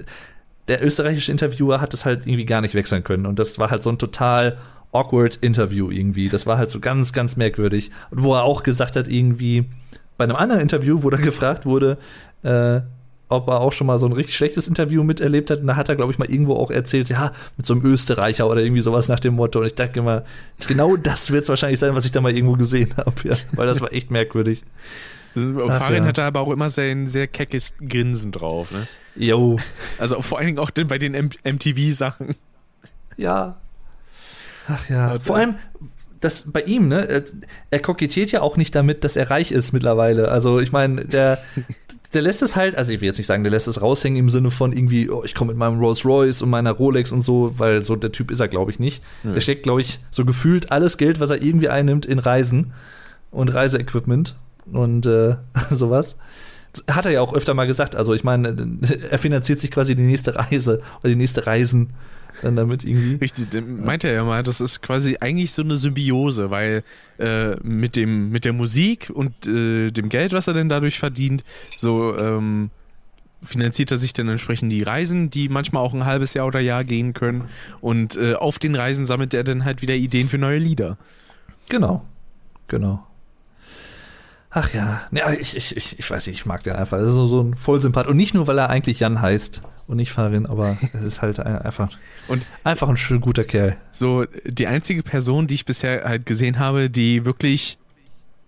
der 0.68 0.84
österreichische 0.84 1.30
Interviewer 1.30 1.80
hat 1.80 1.92
es 1.92 2.04
halt 2.04 2.26
irgendwie 2.26 2.46
gar 2.46 2.60
nicht 2.60 2.74
wechseln 2.74 3.04
können 3.04 3.26
und 3.26 3.38
das 3.38 3.58
war 3.58 3.70
halt 3.70 3.82
so 3.82 3.90
ein 3.90 3.98
total 3.98 4.56
awkward 4.92 5.36
Interview 5.36 5.90
irgendwie. 5.90 6.28
Das 6.28 6.46
war 6.46 6.56
halt 6.56 6.70
so 6.70 6.80
ganz, 6.80 7.12
ganz 7.12 7.36
merkwürdig. 7.36 7.90
Und 8.10 8.22
wo 8.22 8.34
er 8.34 8.44
auch 8.44 8.62
gesagt 8.62 8.96
hat, 8.96 9.08
irgendwie 9.08 9.64
bei 10.16 10.24
einem 10.24 10.36
anderen 10.36 10.62
Interview, 10.62 11.02
wo 11.02 11.10
da 11.10 11.16
gefragt 11.16 11.66
wurde, 11.66 11.98
äh, 12.44 12.80
ob 13.34 13.48
er 13.48 13.60
auch 13.60 13.72
schon 13.72 13.86
mal 13.86 13.98
so 13.98 14.06
ein 14.06 14.12
richtig 14.12 14.36
schlechtes 14.36 14.68
Interview 14.68 15.02
miterlebt 15.02 15.50
hat. 15.50 15.60
Und 15.60 15.66
da 15.66 15.76
hat 15.76 15.88
er, 15.88 15.96
glaube 15.96 16.12
ich, 16.12 16.18
mal 16.18 16.30
irgendwo 16.30 16.54
auch 16.54 16.70
erzählt, 16.70 17.08
ja, 17.08 17.32
mit 17.56 17.66
so 17.66 17.74
einem 17.74 17.84
Österreicher 17.84 18.48
oder 18.48 18.60
irgendwie 18.62 18.80
sowas 18.80 19.08
nach 19.08 19.20
dem 19.20 19.34
Motto. 19.34 19.60
Und 19.60 19.66
ich 19.66 19.74
dachte 19.74 19.98
immer, 19.98 20.24
genau 20.66 20.96
das 20.96 21.30
wird 21.30 21.44
es 21.44 21.48
wahrscheinlich 21.48 21.80
sein, 21.80 21.94
was 21.94 22.04
ich 22.04 22.12
da 22.12 22.20
mal 22.20 22.34
irgendwo 22.34 22.56
gesehen 22.56 22.94
habe. 22.96 23.14
Ja, 23.24 23.34
weil 23.52 23.66
das 23.66 23.80
war 23.80 23.92
echt 23.92 24.10
merkwürdig. 24.10 24.64
Ach, 25.36 25.78
Farin 25.78 26.04
ja. 26.04 26.08
hat 26.08 26.18
da 26.18 26.26
aber 26.28 26.40
auch 26.40 26.52
immer 26.52 26.70
sein 26.70 27.06
sehr 27.06 27.26
keckes 27.26 27.74
Grinsen 27.86 28.30
drauf, 28.32 28.70
ne? 28.70 28.86
Jo. 29.16 29.58
Also 29.98 30.20
vor 30.22 30.38
allen 30.38 30.46
Dingen 30.48 30.58
auch 30.58 30.70
bei 30.70 30.98
den 30.98 31.30
MTV-Sachen. 31.44 32.34
Ja. 33.16 33.56
Ach 34.68 34.88
ja. 34.88 35.18
Vor 35.20 35.36
allem, 35.36 35.56
das 36.24 36.50
bei 36.50 36.62
ihm, 36.62 36.88
ne, 36.88 37.06
er, 37.06 37.22
er 37.70 37.78
kokettiert 37.80 38.32
ja 38.32 38.40
auch 38.40 38.56
nicht 38.56 38.74
damit, 38.74 39.04
dass 39.04 39.16
er 39.16 39.30
reich 39.30 39.52
ist 39.52 39.72
mittlerweile. 39.72 40.30
Also 40.30 40.58
ich 40.58 40.72
meine, 40.72 41.04
der, 41.04 41.38
der 42.14 42.22
lässt 42.22 42.42
es 42.42 42.56
halt, 42.56 42.76
also 42.76 42.92
ich 42.92 43.00
will 43.00 43.06
jetzt 43.06 43.18
nicht 43.18 43.26
sagen, 43.26 43.42
der 43.42 43.50
lässt 43.50 43.68
es 43.68 43.82
raushängen 43.82 44.18
im 44.18 44.28
Sinne 44.28 44.50
von 44.50 44.72
irgendwie, 44.72 45.10
oh, 45.10 45.22
ich 45.24 45.34
komme 45.34 45.50
mit 45.50 45.58
meinem 45.58 45.78
Rolls 45.78 46.04
Royce 46.04 46.42
und 46.42 46.50
meiner 46.50 46.72
Rolex 46.72 47.12
und 47.12 47.22
so, 47.22 47.52
weil 47.58 47.84
so 47.84 47.96
der 47.96 48.12
Typ 48.12 48.30
ist 48.30 48.40
er, 48.40 48.48
glaube 48.48 48.70
ich, 48.70 48.78
nicht. 48.78 49.02
Der 49.24 49.40
steckt, 49.40 49.64
glaube 49.64 49.80
ich, 49.80 49.98
so 50.10 50.24
gefühlt 50.24 50.70
alles 50.72 50.96
Geld, 50.96 51.20
was 51.20 51.30
er 51.30 51.42
irgendwie 51.42 51.68
einnimmt, 51.68 52.06
in 52.06 52.18
Reisen 52.18 52.72
und 53.30 53.52
Reiseequipment 53.52 54.36
und 54.72 55.06
äh, 55.06 55.36
sowas. 55.70 56.16
Hat 56.88 57.06
er 57.06 57.12
ja 57.12 57.20
auch 57.20 57.34
öfter 57.34 57.54
mal 57.54 57.66
gesagt. 57.66 57.96
Also 57.96 58.14
ich 58.14 58.24
meine, 58.24 58.56
er 59.10 59.18
finanziert 59.18 59.60
sich 59.60 59.70
quasi 59.70 59.94
die 59.94 60.02
nächste 60.02 60.36
Reise 60.36 60.80
oder 61.00 61.10
die 61.10 61.16
nächste 61.16 61.46
Reisen 61.46 61.90
dann 62.42 62.56
damit 62.56 62.84
irgendwie. 62.84 63.14
Richtig, 63.16 63.50
den 63.50 63.84
meinte 63.84 64.08
er 64.08 64.14
ja 64.14 64.24
mal, 64.24 64.42
das 64.42 64.60
ist 64.60 64.82
quasi 64.82 65.18
eigentlich 65.20 65.52
so 65.52 65.62
eine 65.62 65.76
Symbiose, 65.76 66.50
weil 66.50 66.82
äh, 67.18 67.56
mit 67.62 67.96
dem 67.96 68.30
mit 68.30 68.44
der 68.44 68.52
Musik 68.52 69.10
und 69.12 69.46
äh, 69.46 69.90
dem 69.90 70.08
Geld, 70.08 70.32
was 70.32 70.46
er 70.46 70.54
denn 70.54 70.68
dadurch 70.68 70.98
verdient, 70.98 71.44
so 71.76 72.16
ähm, 72.18 72.70
finanziert 73.42 73.90
er 73.90 73.98
sich 73.98 74.12
dann 74.12 74.28
entsprechend 74.28 74.72
die 74.72 74.82
Reisen, 74.82 75.30
die 75.30 75.48
manchmal 75.48 75.82
auch 75.82 75.94
ein 75.94 76.06
halbes 76.06 76.34
Jahr 76.34 76.46
oder 76.46 76.60
Jahr 76.60 76.84
gehen 76.84 77.12
können 77.12 77.44
und 77.80 78.16
äh, 78.16 78.34
auf 78.34 78.58
den 78.58 78.74
Reisen 78.74 79.06
sammelt 79.06 79.34
er 79.34 79.44
dann 79.44 79.64
halt 79.64 79.82
wieder 79.82 79.94
Ideen 79.94 80.28
für 80.28 80.38
neue 80.38 80.58
Lieder. 80.58 80.98
Genau. 81.68 82.04
Genau. 82.68 83.06
Ach 84.50 84.72
ja, 84.72 85.02
ja 85.10 85.32
ich, 85.32 85.56
ich, 85.56 85.76
ich, 85.76 85.98
ich 85.98 86.10
weiß 86.10 86.26
nicht, 86.28 86.36
ich 86.36 86.46
mag 86.46 86.62
den 86.62 86.74
einfach. 86.74 86.98
Das 86.98 87.08
ist 87.08 87.14
so, 87.14 87.26
so 87.26 87.42
ein 87.42 87.56
Vollsympath. 87.56 88.06
Und 88.06 88.16
nicht 88.16 88.34
nur, 88.34 88.46
weil 88.46 88.58
er 88.58 88.70
eigentlich 88.70 89.00
Jan 89.00 89.20
heißt 89.20 89.62
und 89.86 89.96
nicht 89.96 90.12
Farin, 90.12 90.46
aber 90.46 90.76
es 90.92 91.02
ist 91.02 91.22
halt 91.22 91.40
ein, 91.40 91.58
einfach, 91.58 91.90
Und 92.28 92.44
einfach 92.62 92.88
ein 92.88 92.96
schön 92.96 93.20
guter 93.20 93.44
Kerl. 93.44 93.76
so 93.90 94.24
die 94.44 94.66
einzige 94.66 95.02
Person, 95.02 95.46
die 95.46 95.54
ich 95.54 95.64
bisher 95.64 96.04
halt 96.04 96.26
gesehen 96.26 96.58
habe, 96.58 96.90
die 96.90 97.24
wirklich, 97.24 97.78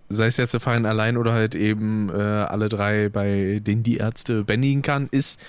sei 0.09 0.27
es 0.27 0.37
jetzt 0.37 0.53
der 0.53 0.59
Verein 0.59 0.85
allein 0.85 1.17
oder 1.17 1.33
halt 1.33 1.55
eben 1.55 2.09
äh, 2.09 2.13
alle 2.13 2.69
drei, 2.69 3.09
bei 3.09 3.59
denen 3.61 3.83
die 3.83 3.97
Ärzte 3.97 4.43
bändigen 4.43 4.81
kann, 4.81 5.07
ist 5.11 5.39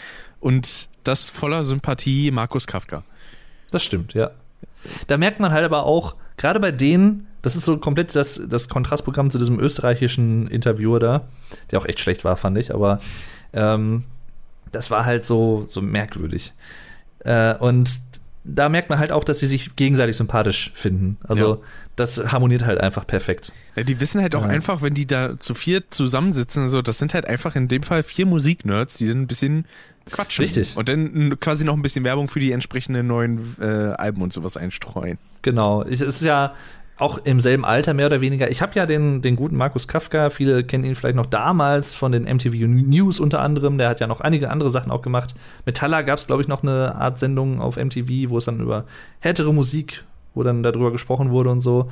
und 0.41 0.89
das 1.05 1.31
voller 1.31 1.65
Sympathie 1.65 2.31
Markus 2.31 2.67
Kafka. 2.67 3.03
Das 3.71 3.83
stimmt, 3.83 4.15
ja. 4.15 4.31
Da 5.07 5.17
merkt 5.17 5.41
man 5.41 5.53
halt 5.53 5.65
aber 5.65 5.85
auch, 5.85 6.17
gerade 6.37 6.61
bei 6.61 6.71
denen, 6.71 7.27
das 7.43 7.57
ist 7.57 7.65
so 7.65 7.79
komplett 7.79 8.15
das, 8.15 8.41
das 8.49 8.69
Kontrastprogramm 8.69 9.31
zu 9.31 9.39
diesem 9.39 9.59
österreichischen 9.59 10.49
Interviewer 10.49 11.01
da, 11.01 11.29
der 11.71 11.81
auch 11.81 11.87
echt 11.87 12.01
schlecht 12.01 12.25
war, 12.25 12.37
fand 12.37 12.59
ich, 12.59 12.73
aber 12.75 13.01
ähm, 13.53 14.05
das 14.73 14.91
war 14.91 15.05
halt 15.05 15.25
so, 15.25 15.67
so 15.69 15.81
merkwürdig. 15.83 16.53
Äh, 17.21 17.55
und 17.57 17.91
da 18.45 18.69
merkt 18.71 18.89
man 18.89 18.99
halt 18.99 19.13
auch, 19.13 19.25
dass 19.25 19.41
sie 19.41 19.47
sich 19.47 19.77
gegenseitig 19.77 20.17
sympathisch 20.17 20.71
finden. 20.75 21.19
Also 21.29 21.55
Ja. 21.57 21.59
das 21.97 22.33
harmoniert 22.33 22.65
halt 22.65 22.81
einfach 22.81 23.07
perfekt. 23.07 23.53
Ja, 23.77 23.83
die 23.83 24.01
wissen 24.01 24.23
halt 24.23 24.35
auch 24.35 24.43
Ja. 24.45 24.49
einfach, 24.49 24.81
wenn 24.81 24.95
die 24.95 25.07
da 25.07 25.39
zu 25.39 25.55
viert 25.55 25.93
zusammensitzen, 25.93 26.71
so, 26.71 26.81
das 26.81 26.99
sind 26.99 27.13
halt 27.13 27.27
einfach 27.27 27.57
in 27.57 27.69
dem 27.69 27.83
Fall 27.83 28.03
vier 28.03 28.25
Musiknerds, 28.25 28.97
die 28.97 29.09
dann 29.09 29.21
ein 29.23 29.27
bisschen 29.27 29.67
quatschen. 30.11 30.43
Richtig. 30.45 30.77
Und 30.79 30.89
dann 30.89 31.39
quasi 31.41 31.65
noch 31.67 31.75
ein 31.75 31.83
bisschen 31.83 32.05
Werbung 32.05 32.29
für 32.29 32.41
die 32.41 32.53
entsprechenden 32.53 33.07
neuen 33.07 33.57
äh, 33.61 33.65
Alben 33.67 34.23
und 34.23 34.33
sowas 34.33 34.57
einstreuen. 34.57 35.19
Genau. 35.43 35.83
Es 35.83 36.01
ist 36.01 36.23
ja 36.23 36.55
auch 36.99 37.19
im 37.19 37.41
selben 37.41 37.65
Alter 37.65 37.95
mehr 37.95 38.07
oder 38.07 38.21
weniger. 38.21 38.51
Ich 38.51 38.61
habe 38.61 38.75
ja 38.75 38.85
den, 38.85 39.23
den 39.23 39.37
guten 39.37 39.57
Markus 39.57 39.87
Kafka, 39.87 40.31
viele 40.31 40.65
kennen 40.65 40.85
ihn 40.85 40.97
vielleicht 40.97 41.15
noch 41.15 41.27
damals 41.27 41.95
von 41.95 42.11
den 42.11 42.25
MTV 42.25 42.67
News 42.67 43.21
unter 43.21 43.41
anderem. 43.41 43.79
Der 43.79 43.89
hat 43.89 44.01
ja 44.01 44.09
noch 44.09 44.21
einige 44.21 44.51
andere 44.51 44.71
Sachen 44.71 44.91
auch 44.91 45.01
gemacht. 45.01 45.35
Metalla 45.65 46.03
gab 46.03 46.19
es, 46.19 46.27
glaube 46.27 46.43
ich, 46.43 46.49
noch 46.49 46.63
eine 46.63 46.97
Art 46.97 47.19
Sendung 47.19 47.61
auf 47.61 47.77
MTV, 47.77 48.31
wo 48.31 48.39
es 48.39 48.47
dann 48.47 48.59
über 48.61 48.85
härtere 49.21 49.55
Musik, 49.55 50.05
wo 50.35 50.43
dann 50.43 50.65
darüber 50.65 50.91
gesprochen 50.91 51.31
wurde 51.31 51.51
und 51.51 51.61
so. 51.61 51.89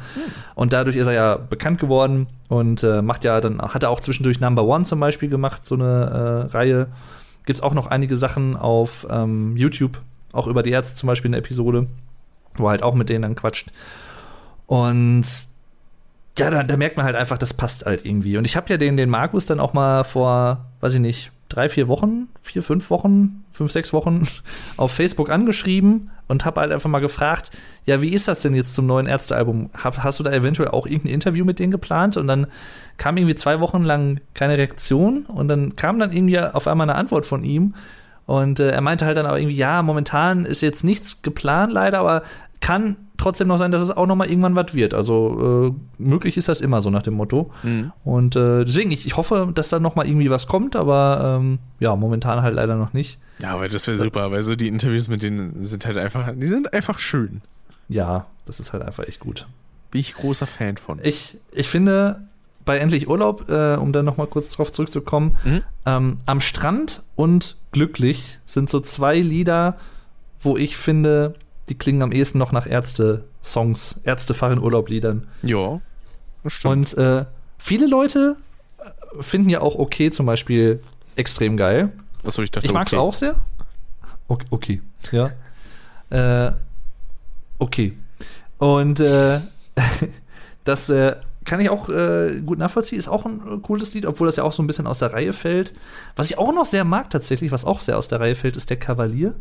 Und 0.57 0.73
dadurch 0.73 0.97
ist 0.97 1.07
er 1.07 1.12
ja 1.12 1.37
bekannt 1.37 1.78
geworden 1.78 2.27
und 2.49 2.83
äh, 2.83 3.01
macht 3.01 3.23
ja 3.23 3.41
dann, 3.41 3.62
hat 3.62 3.85
er 3.85 3.91
auch 3.91 4.01
zwischendurch 4.01 4.41
Number 4.41 4.65
One 4.65 4.85
zum 4.85 4.99
Beispiel 4.99 5.28
gemacht, 5.28 5.65
so 5.65 5.77
eine 5.77 6.49
äh, 6.51 6.57
Reihe. 6.57 6.89
Gibt 7.45 7.61
es 7.61 7.62
auch 7.62 7.74
noch 7.74 7.87
einige 7.87 8.16
Sachen 8.16 8.57
auf 8.57 9.07
ähm, 9.09 9.57
YouTube, 9.57 10.01
auch 10.33 10.49
über 10.49 10.65
die 10.65 10.70
Ärzte 10.70 10.97
zum 10.97 11.07
Beispiel 11.07 11.28
eine 11.28 11.37
Episode, 11.37 11.87
wo 12.57 12.66
er 12.66 12.70
halt 12.70 12.83
auch 12.83 12.97
mit 12.97 13.09
denen 13.09 13.23
dann 13.23 13.37
quatscht. 13.37 13.70
Und 14.67 15.25
ja, 16.39 16.51
da, 16.51 16.63
da 16.63 16.77
merkt 16.77 16.97
man 16.97 17.07
halt 17.07 17.17
einfach, 17.17 17.39
das 17.39 17.55
passt 17.55 17.87
halt 17.87 18.05
irgendwie. 18.05 18.37
Und 18.37 18.45
ich 18.45 18.57
habe 18.57 18.69
ja 18.71 18.77
den, 18.77 18.97
den 18.97 19.09
Markus 19.09 19.47
dann 19.47 19.61
auch 19.61 19.73
mal 19.73 20.05
vor, 20.05 20.67
weiß 20.81 20.95
ich 20.95 21.01
nicht, 21.01 21.31
drei, 21.49 21.69
vier 21.69 21.89
Wochen, 21.89 22.29
vier, 22.43 22.63
fünf 22.63 22.91
Wochen, 22.91 23.45
fünf, 23.51 23.71
sechs 23.73 23.93
Wochen 23.93 24.27
auf 24.77 24.93
Facebook 24.93 25.31
angeschrieben 25.31 26.11
und 26.29 26.45
habe 26.45 26.61
halt 26.61 26.73
einfach 26.73 26.91
mal 26.91 27.01
gefragt, 27.01 27.53
ja, 27.85 28.03
wie 28.03 28.13
ist 28.13 28.29
das 28.29 28.41
denn 28.41 28.55
jetzt 28.55 28.75
zum 28.75 28.87
neuen 28.87 29.07
Ärztealbum? 29.07 29.71
Hast 29.75 30.19
du 30.19 30.25
da 30.25 30.33
eventuell 30.33 30.69
auch 30.69 30.87
irgendein 30.87 31.15
Interview 31.15 31.45
mit 31.45 31.59
denen 31.59 31.71
geplant? 31.71 32.17
Und 32.17 32.27
dann 32.27 32.49
kam 32.97 33.17
irgendwie 33.17 33.37
zwei 33.37 33.61
Wochen 33.61 33.85
lang 33.85 34.21
keine 34.35 34.59
Reaktion 34.59 35.25
und 35.27 35.49
dann 35.49 35.77
kam 35.77 35.99
dann 35.99 36.13
irgendwie 36.13 36.41
auf 36.41 36.67
einmal 36.67 36.89
eine 36.89 36.99
Antwort 36.99 37.27
von 37.27 37.45
ihm. 37.45 37.75
Und 38.27 38.59
äh, 38.59 38.71
er 38.71 38.81
meinte 38.81 39.07
halt 39.07 39.17
dann 39.17 39.27
aber 39.27 39.39
irgendwie, 39.39 39.57
ja, 39.57 39.83
momentan 39.83 40.45
ist 40.45 40.61
jetzt 40.61 40.83
nichts 40.83 41.23
geplant 41.23 41.73
leider, 41.73 42.01
aber 42.01 42.23
kann 42.61 42.97
trotzdem 43.19 43.49
noch 43.49 43.59
sein, 43.59 43.71
dass 43.71 43.83
es 43.83 43.91
auch 43.91 44.07
noch 44.07 44.17
mal 44.17 44.29
irgendwann 44.29 44.55
was 44.55 44.75
wird. 44.75 44.95
Also 44.95 45.75
äh, 45.99 46.03
möglich 46.03 46.37
ist 46.37 46.49
das 46.49 46.61
immer 46.61 46.83
so 46.83 46.91
nach 46.91 47.03
dem 47.03 47.15
Motto. 47.15 47.51
Und 48.05 48.37
äh, 48.37 48.65
deswegen, 48.65 48.91
ich, 48.93 49.07
ich 49.07 49.17
hoffe, 49.17 49.51
dass 49.55 49.69
da 49.69 49.79
noch 49.81 49.95
mal 49.97 50.07
irgendwie 50.07 50.31
was 50.31 50.47
kommt, 50.47 50.77
aber 50.77 51.39
ähm, 51.41 51.59
ja, 51.81 51.95
momentan 51.97 52.43
halt 52.43 52.55
leider 52.55 52.77
noch 52.77 52.93
nicht. 52.93 53.19
Ja, 53.43 53.51
aber 53.55 53.69
das 53.69 53.87
wäre 53.87 53.97
super, 53.97 54.31
weil 54.31 54.43
so 54.43 54.55
die 54.57 54.69
Interviews 54.69 55.09
mit 55.09 55.23
denen 55.23 55.63
sind 55.63 55.85
halt 55.87 55.97
einfach, 55.99 56.31
die 56.35 56.47
sind 56.47 56.73
einfach 56.73 56.99
schön. 56.99 57.43
Ja, 57.89 58.27
das 58.47 58.61
ist 58.61 58.73
halt 58.73 58.83
einfach 58.83 59.05
echt 59.07 59.21
gut. 59.21 59.47
Bin 59.91 60.01
ich 60.01 60.15
großer 60.15 60.47
Fan 60.47 60.77
von. 60.77 60.99
Ich, 61.03 61.37
ich 61.53 61.69
finde, 61.69 62.21
bei 62.65 62.79
Endlich 62.79 63.09
Urlaub, 63.09 63.49
äh, 63.49 63.77
um 63.77 63.93
da 63.93 64.03
noch 64.03 64.17
mal 64.17 64.27
kurz 64.27 64.53
drauf 64.53 64.73
zurückzukommen, 64.73 65.37
Mhm. 65.45 65.63
ähm, 65.87 66.17
am 66.27 66.41
Strand 66.41 67.03
und 67.15 67.57
Glücklich 67.73 68.39
sind 68.47 68.69
so 68.71 68.81
zwei 68.81 69.21
Lieder, 69.21 69.77
wo 70.41 70.57
ich 70.57 70.77
finde, 70.77 71.35
die 71.69 71.77
klingen 71.77 72.03
am 72.03 72.13
ehesten 72.13 72.39
noch 72.39 72.53
nach 72.53 72.67
Ärzte-Songs, 72.67 74.01
Ärzte 74.05 74.35
fahren 74.35 74.59
Urlaub-Liedern. 74.59 75.27
Ja, 75.43 75.81
das 76.45 76.53
stimmt. 76.53 76.95
Und 76.95 76.99
äh, 76.99 77.25
viele 77.59 77.87
Leute 77.87 78.37
äh, 78.79 79.23
finden 79.23 79.49
ja 79.49 79.61
auch 79.61 79.77
okay 79.77 80.11
zum 80.11 80.27
Beispiel 80.27 80.83
extrem 81.17 81.57
geil. 81.57 81.93
Achso, 82.25 82.43
ich 82.43 82.51
dachte, 82.51 82.67
Ich 82.67 82.73
mag's 82.73 82.93
okay. 82.93 83.01
auch 83.01 83.15
sehr. 83.15 83.37
Okay, 84.29 84.47
okay. 84.51 84.83
ja. 85.13 85.31
Äh, 86.11 86.53
okay. 87.59 87.97
Und 88.59 89.01
äh, 89.01 89.41
das 90.65 90.91
äh, 90.91 91.17
kann 91.45 91.61
ich 91.61 91.71
auch 91.71 91.89
äh, 91.89 92.41
gut 92.45 92.59
nachvollziehen. 92.59 92.99
Ist 92.99 93.09
auch 93.09 93.25
ein 93.25 93.41
äh, 93.41 93.59
cooles 93.63 93.95
Lied, 93.95 94.07
obwohl 94.07 94.27
das 94.27 94.37
ja 94.37 94.45
auch 94.45 94.53
so 94.53 94.63
ein 94.63 94.67
bisschen 94.67 94.87
aus 94.87 94.99
der 94.99 95.13
Reihe 95.13 95.33
fällt. 95.33 95.73
Was 96.17 96.31
ich 96.31 96.39
auch 96.39 96.53
noch 96.53 96.67
sehr 96.67 96.85
mag 96.85 97.09
tatsächlich, 97.11 97.53
was 97.53 97.65
auch 97.65 97.81
sehr 97.81 97.97
aus 97.97 98.09
der 98.09 98.21
Reihe 98.21 98.35
fällt, 98.35 98.57
ist 98.57 98.71
der 98.71 98.79
Kavalier. 98.79 99.35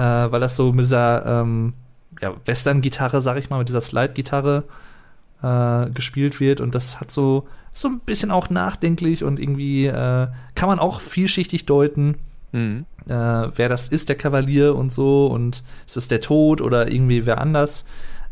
Äh, 0.00 0.32
weil 0.32 0.40
das 0.40 0.56
so 0.56 0.72
mit 0.72 0.84
dieser 0.84 1.26
ähm, 1.26 1.74
ja, 2.20 2.32
Western-Gitarre, 2.44 3.20
sag 3.20 3.36
ich 3.36 3.50
mal, 3.50 3.58
mit 3.58 3.68
dieser 3.68 3.82
Slide-Gitarre 3.82 4.64
äh, 5.42 5.90
gespielt 5.90 6.40
wird. 6.40 6.60
Und 6.60 6.74
das 6.74 7.00
hat 7.00 7.10
so, 7.10 7.46
so 7.72 7.88
ein 7.88 8.00
bisschen 8.00 8.30
auch 8.30 8.48
nachdenklich 8.48 9.24
und 9.24 9.38
irgendwie 9.38 9.86
äh, 9.86 10.28
kann 10.54 10.68
man 10.68 10.78
auch 10.78 11.00
vielschichtig 11.00 11.66
deuten 11.66 12.16
Mhm. 12.52 12.84
äh, 13.06 13.12
wer 13.12 13.68
das 13.68 13.88
ist, 13.88 14.08
der 14.08 14.16
Kavalier 14.16 14.74
und 14.74 14.90
so, 14.90 15.26
und 15.26 15.62
ist 15.86 15.96
es 15.96 16.08
der 16.08 16.20
Tod 16.20 16.60
oder 16.60 16.90
irgendwie 16.90 17.26
wer 17.26 17.40
anders. 17.40 17.84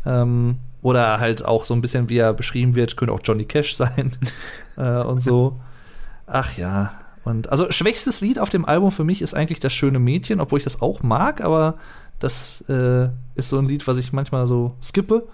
Ähm, 0.05 0.57
oder 0.81 1.19
halt 1.19 1.43
auch 1.45 1.65
so 1.65 1.73
ein 1.73 1.81
bisschen, 1.81 2.09
wie 2.09 2.17
er 2.17 2.33
beschrieben 2.33 2.75
wird, 2.75 2.97
könnte 2.97 3.13
auch 3.13 3.21
Johnny 3.23 3.45
Cash 3.45 3.75
sein 3.77 4.11
äh, 4.77 5.01
und 5.01 5.21
so. 5.21 5.59
Ach 6.27 6.55
ja. 6.57 6.91
Und 7.29 7.49
also 7.49 7.71
schwächstes 7.71 8.21
Lied 8.21 8.39
auf 8.39 8.49
dem 8.49 8.65
Album 8.65 8.91
für 8.91 9.03
mich 9.03 9.21
ist 9.21 9.33
eigentlich 9.33 9.59
das 9.59 9.73
schöne 9.73 9.99
Mädchen, 9.99 10.39
obwohl 10.39 10.57
ich 10.57 10.63
das 10.63 10.81
auch 10.81 11.01
mag, 11.03 11.41
aber 11.41 11.77
Das 12.19 12.63
äh, 12.67 13.07
ist 13.35 13.47
so 13.49 13.57
ein 13.59 13.69
Lied, 13.69 13.87
was 13.87 13.97
ich 13.97 14.11
manchmal 14.11 14.45
so 14.45 14.75
skippe. 14.81 15.27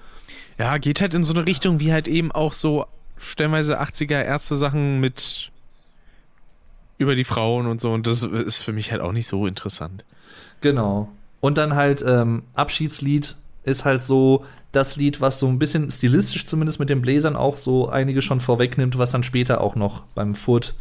Ja, 0.59 0.77
geht 0.77 1.01
halt 1.01 1.15
in 1.15 1.23
so 1.23 1.33
eine 1.33 1.47
Richtung 1.47 1.79
wie 1.79 1.91
halt 1.91 2.07
eben 2.07 2.31
auch 2.31 2.53
so 2.53 2.85
stellenweise 3.17 3.81
80er 3.81 4.21
Ärzte-Sachen 4.21 4.99
mit 4.99 5.51
über 6.97 7.15
die 7.15 7.23
Frauen 7.23 7.65
und 7.65 7.81
so. 7.81 7.91
Und 7.91 8.07
das 8.07 8.23
ist 8.23 8.59
für 8.59 8.71
mich 8.71 8.91
halt 8.91 9.01
auch 9.01 9.11
nicht 9.11 9.27
so 9.27 9.47
interessant. 9.47 10.05
Genau. 10.61 11.09
Und 11.41 11.57
dann 11.57 11.75
halt 11.75 12.03
ähm, 12.07 12.43
Abschiedslied 12.53 13.35
ist 13.63 13.83
halt 13.83 14.03
so 14.03 14.45
das 14.71 14.95
Lied, 14.95 15.21
was 15.21 15.39
so 15.39 15.47
ein 15.47 15.59
bisschen 15.59 15.89
stilistisch 15.89 16.45
zumindest 16.45 16.79
mit 16.79 16.89
den 16.89 17.01
Bläsern 17.01 17.35
auch 17.35 17.57
so 17.57 17.89
einige 17.89 18.21
schon 18.21 18.39
vorwegnimmt, 18.39 18.97
was 18.97 19.11
dann 19.11 19.23
später 19.23 19.61
auch 19.61 19.75
noch 19.75 20.03
beim 20.13 20.35
Furt 20.35 20.75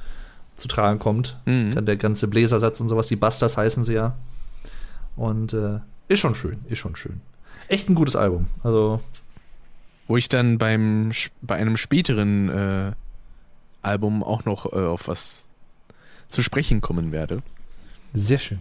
zu 0.57 0.69
tragen 0.69 0.99
kommt. 0.99 1.39
Mhm. 1.47 1.85
Der 1.85 1.97
ganze 1.97 2.29
Bläsersatz 2.29 2.81
und 2.81 2.89
sowas, 2.89 3.09
die 3.09 3.17
Busters 3.17 3.57
heißen 3.57 3.85
sie 3.85 3.95
ja. 3.95 4.15
Und 5.17 5.53
äh, 5.53 5.79
ist 6.09 6.21
schon 6.21 6.35
schön, 6.35 6.61
ist 6.69 6.79
schon 6.79 6.97
schön. 6.97 7.21
Echt 7.69 7.89
ein 7.89 7.95
gutes 7.95 8.15
Album. 8.17 8.47
Also, 8.63 9.01
Wo 10.07 10.17
ich 10.17 10.29
dann 10.29 10.59
beim 10.59 11.11
bei 11.43 11.55
einem 11.57 11.77
späteren 11.77 12.49
äh, 12.51 12.93
Album 13.83 14.23
auch 14.23 14.45
noch 14.45 14.73
äh, 14.73 14.77
auf 14.85 15.09
was 15.09 15.49
zu 16.29 16.43
sprechen 16.43 16.81
kommen 16.81 17.13
werde. 17.13 17.43
sehr 18.13 18.39
schön. 18.39 18.61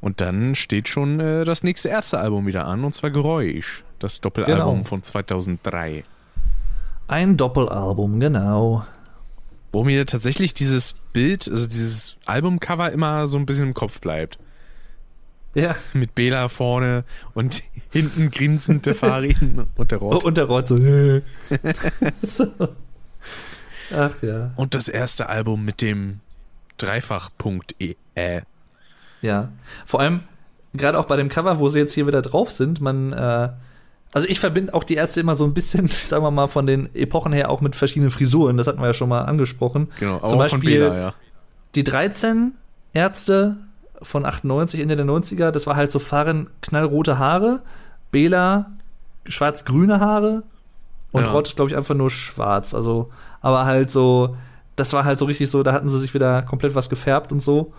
Und 0.00 0.20
dann 0.22 0.54
steht 0.54 0.88
schon 0.88 1.20
äh, 1.20 1.44
das 1.44 1.62
nächste 1.62 1.88
erste 1.90 2.18
Album 2.20 2.46
wieder 2.46 2.66
an, 2.66 2.84
und 2.84 2.94
zwar 2.94 3.10
Geräusch. 3.10 3.84
Das 3.98 4.20
Doppelalbum 4.22 4.76
Genau. 4.76 4.84
von 4.84 5.02
2003. 5.02 6.02
Ein 7.06 7.36
Doppelalbum, 7.36 8.18
genau. 8.20 8.84
Wo 9.72 9.84
mir 9.84 10.04
tatsächlich 10.06 10.54
dieses 10.54 10.94
Bild, 11.12 11.48
also 11.48 11.66
dieses 11.66 12.16
Albumcover 12.26 12.90
immer 12.90 13.26
so 13.26 13.38
ein 13.38 13.46
bisschen 13.46 13.68
im 13.68 13.74
Kopf 13.74 14.00
bleibt. 14.00 14.38
Ja. 15.54 15.74
Mit 15.92 16.14
Bela 16.14 16.48
vorne 16.48 17.04
und 17.34 17.62
hinten 17.90 18.30
grinsend 18.30 18.86
der 18.86 18.94
Farin 18.94 19.66
und 19.76 19.90
der 19.90 19.98
Rot. 19.98 20.24
Und 20.24 20.36
der 20.36 20.44
Rot 20.44 20.68
so. 20.68 20.78
so. 22.22 22.46
Ach 23.92 24.22
ja. 24.22 24.52
Und 24.56 24.74
das 24.74 24.88
erste 24.88 25.28
Album 25.28 25.64
mit 25.64 25.82
dem 25.82 26.20
Dreifachpunkt 26.78 27.74
E. 27.80 27.94
Äh. 28.14 28.42
Ja. 29.22 29.50
Vor 29.86 30.00
allem, 30.00 30.20
gerade 30.72 30.98
auch 30.98 31.06
bei 31.06 31.16
dem 31.16 31.28
Cover, 31.28 31.58
wo 31.58 31.68
sie 31.68 31.80
jetzt 31.80 31.92
hier 31.92 32.06
wieder 32.06 32.22
drauf 32.22 32.50
sind, 32.50 32.80
man, 32.80 33.12
äh, 33.12 33.50
also 34.12 34.26
ich 34.28 34.40
verbinde 34.40 34.74
auch 34.74 34.84
die 34.84 34.94
Ärzte 34.94 35.20
immer 35.20 35.34
so 35.34 35.44
ein 35.44 35.54
bisschen, 35.54 35.86
sagen 35.88 36.24
wir 36.24 36.30
mal, 36.30 36.48
von 36.48 36.66
den 36.66 36.94
Epochen 36.94 37.32
her 37.32 37.50
auch 37.50 37.60
mit 37.60 37.76
verschiedenen 37.76 38.10
Frisuren. 38.10 38.56
Das 38.56 38.66
hatten 38.66 38.80
wir 38.80 38.86
ja 38.86 38.94
schon 38.94 39.08
mal 39.08 39.22
angesprochen. 39.22 39.88
Genau, 39.98 40.16
aber 40.16 40.28
Zum 40.28 40.40
auch 40.40 40.48
von 40.48 40.60
Beispiel 40.60 40.80
Bela, 40.80 40.98
ja. 40.98 41.14
die 41.74 41.84
13 41.84 42.52
Ärzte 42.92 43.56
von 44.02 44.24
98, 44.24 44.80
Ende 44.80 44.96
der 44.96 45.06
90er, 45.06 45.50
das 45.50 45.66
war 45.66 45.76
halt 45.76 45.92
so 45.92 45.98
Fahren 45.98 46.48
knallrote 46.62 47.18
Haare, 47.18 47.62
Bela 48.10 48.72
schwarz-grüne 49.26 50.00
Haare 50.00 50.42
und 51.12 51.22
Ja. 51.22 51.30
Rott, 51.30 51.54
glaube 51.54 51.70
ich, 51.70 51.76
einfach 51.76 51.94
nur 51.94 52.10
schwarz. 52.10 52.74
Also, 52.74 53.10
aber 53.40 53.66
halt 53.66 53.90
so, 53.90 54.36
das 54.76 54.92
war 54.92 55.04
halt 55.04 55.18
so 55.18 55.26
richtig 55.26 55.50
so, 55.50 55.62
da 55.62 55.72
hatten 55.72 55.88
sie 55.88 55.98
sich 55.98 56.14
wieder 56.14 56.42
komplett 56.42 56.74
was 56.74 56.88
gefärbt 56.88 57.32
und 57.32 57.40
so. 57.40 57.72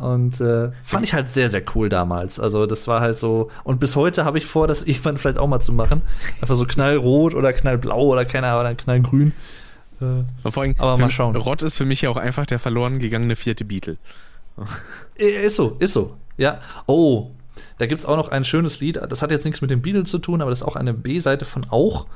Und 0.00 0.40
äh, 0.40 0.70
fand 0.82 1.04
ich 1.04 1.12
halt 1.12 1.28
sehr, 1.28 1.50
sehr 1.50 1.62
cool 1.74 1.90
damals. 1.90 2.40
Also, 2.40 2.64
das 2.64 2.88
war 2.88 3.02
halt 3.02 3.18
so. 3.18 3.50
Und 3.64 3.80
bis 3.80 3.96
heute 3.96 4.24
habe 4.24 4.38
ich 4.38 4.46
vor, 4.46 4.66
das 4.66 4.82
irgendwann 4.86 5.18
vielleicht 5.18 5.36
auch 5.36 5.46
mal 5.46 5.60
zu 5.60 5.74
machen. 5.74 6.00
Einfach 6.40 6.56
so 6.56 6.64
knallrot 6.64 7.34
oder 7.34 7.52
knallblau 7.52 8.06
oder 8.06 8.24
keine 8.24 8.46
Ahnung, 8.46 8.60
oder 8.60 8.74
knallgrün. 8.74 9.32
Äh, 10.00 10.50
vor 10.50 10.62
allem, 10.62 10.74
Aber 10.78 10.96
mal 10.96 11.10
schauen. 11.10 11.36
Rott 11.36 11.60
ist 11.62 11.76
für 11.76 11.84
mich 11.84 12.00
ja 12.00 12.08
auch 12.08 12.16
einfach 12.16 12.46
der 12.46 12.58
verloren 12.58 12.98
gegangene 12.98 13.36
vierte 13.36 13.66
Beatle. 13.66 13.98
Äh, 15.18 15.44
Ist 15.44 15.56
so, 15.56 15.76
ist 15.78 15.92
so. 15.92 16.16
Ja. 16.38 16.60
Oh, 16.86 17.32
da 17.76 17.84
gibt 17.86 18.00
es 18.00 18.06
auch 18.06 18.16
noch 18.16 18.28
ein 18.30 18.44
schönes 18.44 18.80
Lied. 18.80 19.00
Das 19.08 19.20
hat 19.20 19.30
jetzt 19.30 19.44
nichts 19.44 19.60
mit 19.60 19.70
den 19.70 19.82
Beatles 19.82 20.10
zu 20.10 20.18
tun, 20.18 20.40
aber 20.40 20.50
das 20.50 20.62
ist 20.62 20.66
auch 20.66 20.76
eine 20.76 20.94
B-Seite 20.94 21.44
von 21.44 21.66
Auch. 21.68 22.06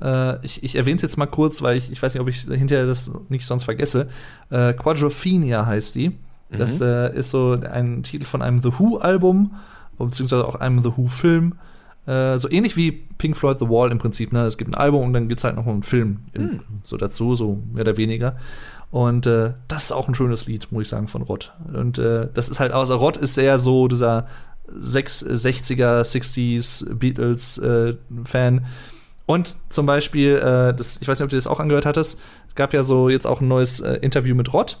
Äh, 0.00 0.44
ich 0.44 0.62
ich 0.62 0.76
erwähne 0.76 0.96
es 0.96 1.02
jetzt 1.02 1.18
mal 1.18 1.26
kurz, 1.26 1.60
weil 1.60 1.76
ich, 1.76 1.92
ich 1.92 2.02
weiß 2.02 2.14
nicht, 2.14 2.22
ob 2.22 2.28
ich 2.28 2.40
hinterher 2.40 2.86
das 2.86 3.10
nicht 3.28 3.44
sonst 3.46 3.64
vergesse. 3.64 4.08
Äh, 4.50 4.72
Quadrophenia 4.72 5.66
heißt 5.66 5.94
die. 5.94 6.16
Das 6.50 6.80
äh, 6.80 7.14
ist 7.16 7.30
so 7.30 7.52
ein 7.52 8.02
Titel 8.02 8.24
von 8.24 8.42
einem 8.42 8.62
The 8.62 8.72
Who-Album, 8.78 9.54
beziehungsweise 9.98 10.46
auch 10.46 10.54
einem 10.56 10.82
The 10.82 10.92
Who-Film. 10.96 11.54
Äh, 12.06 12.38
so 12.38 12.50
ähnlich 12.50 12.76
wie 12.76 12.92
Pink 12.92 13.36
Floyd 13.36 13.58
The 13.58 13.68
Wall 13.68 13.90
im 13.90 13.98
Prinzip. 13.98 14.32
Ne? 14.32 14.44
Es 14.44 14.58
gibt 14.58 14.70
ein 14.70 14.74
Album 14.74 15.02
und 15.04 15.12
dann 15.14 15.28
gibt 15.28 15.40
es 15.40 15.44
halt 15.44 15.56
noch 15.56 15.66
einen 15.66 15.82
Film 15.82 16.20
in, 16.32 16.60
so 16.82 16.96
dazu, 16.96 17.34
so 17.34 17.62
mehr 17.72 17.80
oder 17.82 17.96
weniger. 17.96 18.36
Und 18.90 19.26
äh, 19.26 19.54
das 19.68 19.84
ist 19.84 19.92
auch 19.92 20.06
ein 20.06 20.14
schönes 20.14 20.46
Lied, 20.46 20.70
muss 20.70 20.82
ich 20.82 20.88
sagen, 20.88 21.08
von 21.08 21.22
Rott. 21.22 21.52
Und 21.72 21.98
äh, 21.98 22.28
das 22.32 22.48
ist 22.48 22.60
halt, 22.60 22.72
also 22.72 22.94
Rott 22.96 23.16
ist 23.16 23.34
sehr 23.34 23.58
so 23.58 23.88
dieser 23.88 24.26
sechs- 24.68 25.24
60er, 25.24 26.02
60s 26.02 26.94
Beatles-Fan. 26.94 28.66
und 29.26 29.56
zum 29.68 29.86
Beispiel, 29.86 30.36
äh, 30.36 30.74
das, 30.74 30.98
ich 31.00 31.08
weiß 31.08 31.18
nicht, 31.18 31.24
ob 31.24 31.30
du 31.30 31.36
das 31.36 31.46
auch 31.46 31.60
angehört 31.60 31.86
hattest, 31.86 32.20
es 32.48 32.54
gab 32.54 32.72
ja 32.74 32.82
so 32.82 33.08
jetzt 33.08 33.26
auch 33.26 33.40
ein 33.40 33.48
neues 33.48 33.80
äh, 33.80 33.94
Interview 33.94 34.34
mit 34.34 34.52
Rott 34.52 34.78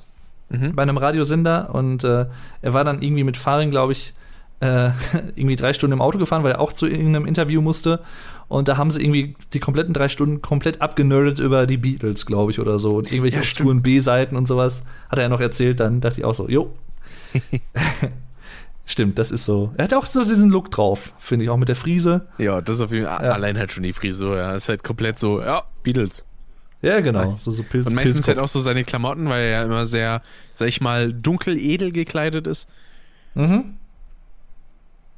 Mhm. 0.50 0.74
bei 0.74 0.82
einem 0.82 0.96
Radiosender 0.98 1.74
und 1.74 2.04
äh, 2.04 2.26
er 2.62 2.74
war 2.74 2.84
dann 2.84 3.00
irgendwie 3.02 3.24
mit 3.24 3.36
Farin, 3.36 3.70
glaube 3.70 3.92
ich, 3.92 4.12
äh, 4.60 4.90
irgendwie 5.36 5.56
drei 5.56 5.72
Stunden 5.72 5.94
im 5.94 6.00
Auto 6.02 6.18
gefahren, 6.18 6.44
weil 6.44 6.52
er 6.52 6.60
auch 6.60 6.72
zu 6.72 6.86
irgendeinem 6.86 7.26
Interview 7.26 7.60
musste. 7.60 8.00
Und 8.46 8.68
da 8.68 8.76
haben 8.76 8.90
sie 8.90 9.00
irgendwie 9.02 9.34
die 9.54 9.58
kompletten 9.58 9.94
drei 9.94 10.08
Stunden 10.08 10.42
komplett 10.42 10.82
abgenerdet 10.82 11.38
über 11.38 11.66
die 11.66 11.78
Beatles, 11.78 12.26
glaube 12.26 12.52
ich, 12.52 12.60
oder 12.60 12.78
so. 12.78 12.96
Und 12.96 13.10
irgendwelche 13.10 13.40
Ja, 13.40 13.72
B-Seiten 13.74 14.36
und 14.36 14.46
sowas 14.46 14.84
hat 15.08 15.18
er 15.18 15.22
ja 15.24 15.28
noch 15.30 15.40
erzählt. 15.40 15.80
Dann 15.80 16.00
dachte 16.02 16.20
ich 16.20 16.24
auch 16.26 16.34
so, 16.34 16.48
jo. 16.48 16.70
Stimmt, 18.86 19.18
das 19.18 19.30
ist 19.30 19.46
so. 19.46 19.72
Er 19.78 19.84
hat 19.84 19.94
auch 19.94 20.04
so 20.04 20.22
diesen 20.24 20.50
Look 20.50 20.70
drauf, 20.70 21.12
finde 21.18 21.44
ich, 21.44 21.50
auch 21.50 21.56
mit 21.56 21.68
der 21.68 21.76
Frise. 21.76 22.26
Ja, 22.36 22.60
das 22.60 22.76
ist 22.76 22.80
auf 22.82 22.92
jeden 22.92 23.06
Fall 23.06 23.24
Ja. 23.24 23.32
allein 23.32 23.56
halt 23.56 23.72
schon 23.72 23.82
die 23.82 23.94
Frisur, 23.94 24.36
ja. 24.36 24.54
Ist 24.54 24.68
halt 24.68 24.84
komplett 24.84 25.18
so, 25.18 25.40
ja, 25.40 25.62
Beatles. 25.82 26.24
Ja, 26.84 27.00
genau. 27.00 27.24
Nice. 27.24 27.44
So, 27.44 27.50
so 27.50 27.62
Pilz, 27.62 27.86
Und 27.86 27.94
meistens 27.94 28.28
halt 28.28 28.38
auch 28.38 28.48
so 28.48 28.60
seine 28.60 28.84
Klamotten, 28.84 29.26
weil 29.30 29.44
er 29.44 29.50
ja 29.50 29.62
immer 29.62 29.86
sehr, 29.86 30.20
sag 30.52 30.68
ich 30.68 30.82
mal, 30.82 31.14
dunkel 31.14 31.56
edel 31.56 31.92
gekleidet 31.92 32.46
ist. 32.46 32.68
Mhm. 33.34 33.76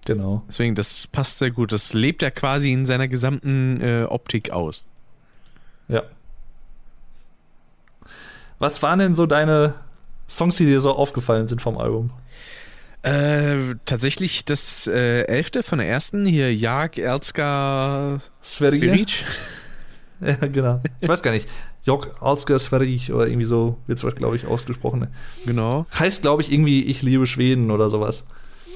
Genau. 0.05 0.44
Deswegen, 0.47 0.76
das 0.76 1.09
passt 1.09 1.40
sehr 1.40 1.51
gut. 1.51 1.72
Das 1.72 1.93
lebt 1.93 2.22
er 2.22 2.30
quasi 2.30 2.72
in 2.72 2.86
seiner 2.86 3.09
gesamten 3.09 3.80
äh, 3.80 4.05
Optik 4.05 4.51
aus. 4.51 4.84
Ja. 5.88 6.05
Was 8.60 8.80
waren 8.84 9.01
denn 9.01 9.14
so 9.14 9.26
deine 9.26 9.74
Songs, 10.28 10.56
die 10.56 10.66
dir 10.66 10.80
so 10.80 10.94
aufgefallen 10.94 11.48
sind 11.48 11.60
vom 11.60 11.78
Album? 11.78 12.10
Äh, 13.02 13.74
tatsächlich 13.84 14.44
das 14.44 14.86
äh, 14.86 15.22
elfte 15.22 15.64
von 15.64 15.78
der 15.80 15.88
ersten, 15.88 16.26
hier 16.26 16.55
Jag 16.55 16.97
Erzka 16.97 18.20
Sverige? 18.40 18.86
Sveric. 18.86 19.24
Ja, 20.20 20.34
genau. 20.47 20.80
Ich 21.01 21.09
weiß 21.09 21.22
gar 21.22 21.30
nicht. 21.32 21.48
Jok 21.84 22.16
Alsker 22.20 22.59
Sverige 22.59 23.12
oder 23.14 23.26
irgendwie 23.26 23.44
so 23.44 23.78
wird 23.86 24.02
es, 24.02 24.14
glaube 24.16 24.36
ich, 24.36 24.47
ausgesprochen. 24.47 25.09
Genau. 25.44 25.86
Heißt, 25.98 26.22
glaube 26.22 26.43
ich, 26.43 26.51
irgendwie 26.52 26.84
Ich 26.84 27.02
liebe 27.02 27.26
Schweden 27.26 27.70
oder 27.70 27.90
sowas. 27.90 28.24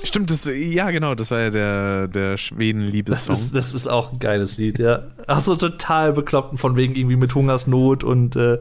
Stimmt, 0.03 0.31
das, 0.31 0.47
ja 0.47 0.91
genau, 0.93 1.15
das 1.15 1.31
war 1.31 1.41
ja 1.41 1.51
der, 1.51 2.09
der 2.09 2.31
Das 2.33 2.41
Schweden-Liebessong. 2.41 3.35
ist, 3.37 3.55
das 3.55 3.75
ist 3.75 3.87
auch 3.87 4.13
ein 4.13 4.19
geiles 4.19 4.57
Lied, 4.57 4.79
ja. 4.79 5.03
Ach 5.27 5.43
so, 5.43 5.57
total 5.57 6.13
bekloppt 6.15 6.59
von 6.59 6.75
wegen 6.77 6.95
irgendwie 6.95 7.17
mit 7.17 7.35
Hungersnot 7.35 8.03
und 8.03 8.35
äh, 8.37 8.59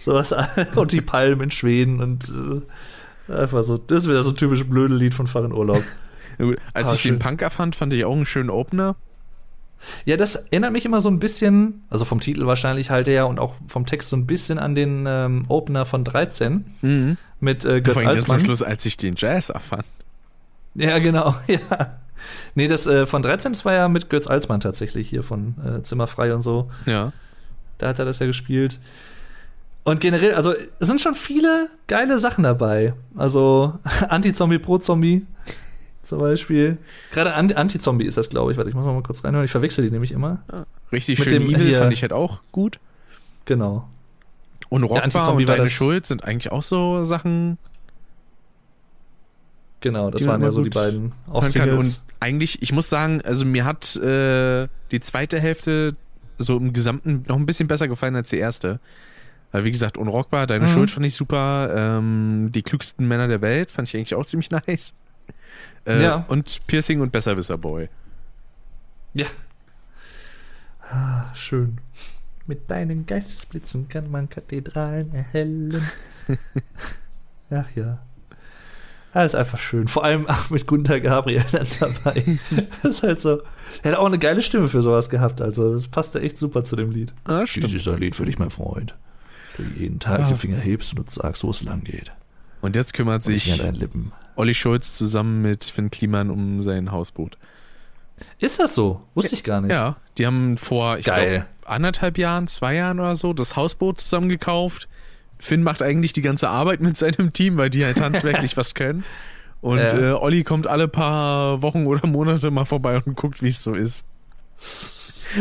sowas. 0.00 0.34
und 0.74 0.90
die 0.90 1.00
Palmen 1.00 1.42
in 1.42 1.50
Schweden 1.52 2.00
und 2.00 2.32
äh, 3.28 3.32
einfach 3.32 3.62
so. 3.62 3.76
Das 3.76 4.02
ist 4.04 4.08
wieder 4.08 4.24
so 4.24 4.30
ein 4.30 4.36
typisch 4.36 4.64
blöde 4.64 4.94
Lied 4.96 5.14
von 5.14 5.28
Fahren 5.28 5.52
Urlaub. 5.52 5.82
Als 6.74 6.90
Ah, 6.90 6.94
ich 6.94 7.00
schön. 7.02 7.14
den 7.14 7.18
Punker 7.20 7.50
fand, 7.50 7.76
fand 7.76 7.92
ich 7.92 8.04
auch 8.04 8.14
einen 8.16 8.26
schönen 8.26 8.50
Opener. 8.50 8.96
Ja, 10.04 10.16
das 10.16 10.36
erinnert 10.36 10.72
mich 10.72 10.84
immer 10.84 11.00
so 11.00 11.08
ein 11.08 11.18
bisschen, 11.18 11.82
also 11.90 12.04
vom 12.04 12.20
Titel 12.20 12.46
wahrscheinlich 12.46 12.90
halt 12.90 13.06
her 13.08 13.26
und 13.26 13.38
auch 13.38 13.54
vom 13.66 13.86
Text 13.86 14.10
so 14.10 14.16
ein 14.16 14.26
bisschen 14.26 14.58
an 14.58 14.74
den 14.74 15.04
ähm, 15.08 15.44
Opener 15.48 15.86
von 15.86 16.04
13 16.04 16.64
Mhm. 16.82 17.16
mit 17.40 17.64
äh, 17.64 17.80
Götz 17.80 17.94
Vor 17.94 18.02
allem 18.02 18.12
ganz 18.16 18.24
zum 18.26 18.32
Alsmann. 18.34 18.40
Schluss, 18.46 18.62
als 18.62 18.84
ich 18.86 18.96
den 18.96 19.14
Jazz 19.16 19.48
erfand. 19.48 19.84
Ja, 20.74 20.98
genau, 20.98 21.34
ja. 21.46 21.98
Nee, 22.54 22.68
das 22.68 22.86
äh, 22.86 23.06
von 23.06 23.22
13, 23.22 23.52
das 23.52 23.64
war 23.64 23.72
ja 23.72 23.88
mit 23.88 24.10
Götz 24.10 24.26
Alsmann 24.26 24.60
tatsächlich 24.60 25.08
hier 25.08 25.22
von 25.22 25.54
äh, 25.64 25.82
Zimmerfrei 25.82 26.34
und 26.34 26.42
so. 26.42 26.70
Ja. 26.86 27.12
Da 27.78 27.88
hat 27.88 27.98
er 27.98 28.04
das 28.04 28.18
ja 28.18 28.26
gespielt. 28.26 28.78
Und 29.84 30.00
generell, 30.00 30.34
also 30.34 30.52
es 30.78 30.86
sind 30.88 31.00
schon 31.00 31.14
viele 31.14 31.68
geile 31.86 32.18
Sachen 32.18 32.44
dabei. 32.44 32.92
Also 33.16 33.72
Anti-Zombie, 34.10 34.58
Pro-Zombie 34.58 35.26
zum 36.02 36.18
Beispiel. 36.20 36.78
Gerade 37.12 37.34
An- 37.34 37.52
Anti-Zombie 37.52 38.04
ist 38.06 38.16
das, 38.18 38.30
glaube 38.30 38.52
ich. 38.52 38.56
Warte, 38.58 38.70
ich 38.70 38.76
muss 38.76 38.84
noch 38.84 38.94
mal 38.94 39.02
kurz 39.02 39.22
reinhören. 39.24 39.44
Ich 39.44 39.50
verwechsel 39.50 39.84
die 39.84 39.90
nämlich 39.90 40.12
immer. 40.12 40.42
Richtig 40.92 41.18
Mit 41.18 41.28
schön 41.30 41.42
dem 41.42 41.50
Evil 41.54 41.66
hier- 41.66 41.78
fand 41.78 41.92
ich 41.92 42.02
halt 42.02 42.12
auch 42.12 42.40
gut. 42.52 42.78
Genau. 43.44 43.88
Und 44.68 44.84
Rockbar 44.84 45.02
Anti-Zombie 45.04 45.42
und 45.44 45.48
Deine 45.48 45.68
Schuld 45.68 46.06
sind 46.06 46.24
eigentlich 46.24 46.52
auch 46.52 46.62
so 46.62 47.04
Sachen, 47.04 47.58
Genau, 49.80 50.10
das 50.10 50.26
waren 50.26 50.42
ja 50.42 50.50
so 50.50 50.62
die 50.62 50.68
beiden 50.70 51.12
auch. 51.30 51.42
Und 51.42 52.00
eigentlich, 52.20 52.60
ich 52.62 52.72
muss 52.72 52.90
sagen, 52.90 53.22
also 53.24 53.46
mir 53.46 53.64
hat 53.64 53.96
äh, 53.96 54.68
die 54.90 55.00
zweite 55.00 55.40
Hälfte 55.40 55.96
so 56.36 56.58
im 56.58 56.72
Gesamten 56.74 57.24
noch 57.28 57.36
ein 57.36 57.46
bisschen 57.46 57.66
besser 57.66 57.88
gefallen 57.88 58.14
als 58.14 58.28
die 58.30 58.36
erste. 58.36 58.78
Weil, 59.52 59.64
wie 59.64 59.70
gesagt, 59.72 59.96
Unrockbar, 59.98 60.46
Deine 60.46 60.64
Mhm. 60.64 60.68
Schuld 60.68 60.90
fand 60.90 61.06
ich 61.06 61.14
super. 61.14 61.70
Ähm, 61.74 62.50
die 62.54 62.62
klügsten 62.62 63.08
Männer 63.08 63.26
der 63.26 63.40
Welt 63.40 63.72
fand 63.72 63.88
ich 63.88 63.96
eigentlich 63.96 64.14
auch 64.14 64.26
ziemlich 64.26 64.50
nice. 64.66 64.94
Äh, 65.86 66.02
Ja. 66.02 66.24
Und 66.28 66.60
Piercing 66.66 67.00
und 67.00 67.12
Besserwisser 67.12 67.58
Boy. 67.58 67.88
Ja. 69.14 69.26
Ah, 70.90 71.32
schön. 71.34 71.78
Mit 72.46 72.68
deinen 72.70 73.06
Geistesblitzen 73.06 73.88
kann 73.88 74.10
man 74.10 74.28
Kathedralen 74.28 75.14
erhellen. 75.14 75.82
Ach 77.50 77.66
ja. 77.74 78.00
Ah, 79.12 79.24
ist 79.24 79.34
einfach 79.34 79.58
schön. 79.58 79.88
Vor 79.88 80.04
allem 80.04 80.28
auch 80.28 80.50
mit 80.50 80.66
Gunther 80.68 81.00
Gabriel 81.00 81.44
dann 81.50 81.66
dabei. 81.80 82.38
das 82.82 82.96
ist 82.98 83.02
halt 83.02 83.20
so. 83.20 83.42
Er 83.82 83.92
hat 83.92 83.98
auch 83.98 84.06
eine 84.06 84.18
geile 84.20 84.40
Stimme 84.42 84.68
für 84.68 84.82
sowas 84.82 85.10
gehabt. 85.10 85.40
Also, 85.40 85.72
das 85.72 85.88
passte 85.88 86.20
echt 86.20 86.38
super 86.38 86.62
zu 86.62 86.76
dem 86.76 86.92
Lied. 86.92 87.12
Ah, 87.24 87.42
Dies 87.44 87.72
ist 87.72 87.88
ein 87.88 87.98
Lied 87.98 88.14
für 88.14 88.24
dich, 88.24 88.38
mein 88.38 88.50
Freund. 88.50 88.94
Du 89.56 89.64
jeden 89.64 89.98
Tag 89.98 90.20
Ah. 90.20 90.28
die 90.28 90.34
Finger 90.36 90.58
hebst 90.58 90.92
und 90.92 91.00
uns 91.00 91.16
sagst, 91.16 91.42
wo 91.42 91.50
es 91.50 91.62
lang 91.62 91.82
geht. 91.82 92.12
Und 92.60 92.76
jetzt 92.76 92.94
kümmert 92.94 93.26
Und 93.26 93.34
ich 93.34 93.44
sich 93.44 93.52
an 93.52 93.58
deinen 93.58 93.74
Lippen. 93.74 94.12
Olli 94.40 94.54
Schulz 94.54 94.94
zusammen 94.94 95.42
mit 95.42 95.64
Finn 95.64 95.90
Kliman 95.90 96.30
um 96.30 96.60
sein 96.62 96.90
Hausboot. 96.90 97.36
Ist 98.38 98.58
das 98.58 98.74
so? 98.74 99.02
Wusste 99.14 99.34
ich 99.34 99.44
gar 99.44 99.60
nicht. 99.60 99.70
Ja, 99.70 99.96
die 100.18 100.26
haben 100.26 100.56
vor, 100.56 100.98
ich 100.98 101.06
Geil. 101.06 101.46
glaub, 101.60 101.70
anderthalb 101.70 102.18
Jahren, 102.18 102.48
zwei 102.48 102.74
Jahren 102.74 103.00
oder 103.00 103.14
so, 103.14 103.32
das 103.32 103.56
Hausboot 103.56 104.00
zusammen 104.00 104.28
gekauft. 104.28 104.88
Finn 105.38 105.62
macht 105.62 105.82
eigentlich 105.82 106.12
die 106.12 106.22
ganze 106.22 106.48
Arbeit 106.50 106.80
mit 106.80 106.96
seinem 106.96 107.32
Team, 107.32 107.56
weil 107.56 107.70
die 107.70 107.84
halt 107.84 108.00
handwerklich 108.02 108.56
was 108.56 108.74
können. 108.74 109.04
Und 109.60 109.78
Ja. 109.78 109.98
äh, 109.98 110.12
Olli 110.12 110.42
kommt 110.42 110.66
alle 110.66 110.88
paar 110.88 111.62
Wochen 111.62 111.86
oder 111.86 112.06
Monate 112.06 112.50
mal 112.50 112.64
vorbei 112.64 113.00
und 113.04 113.16
guckt, 113.16 113.42
wie 113.42 113.48
es 113.48 113.62
so 113.62 113.74
ist. 113.74 114.06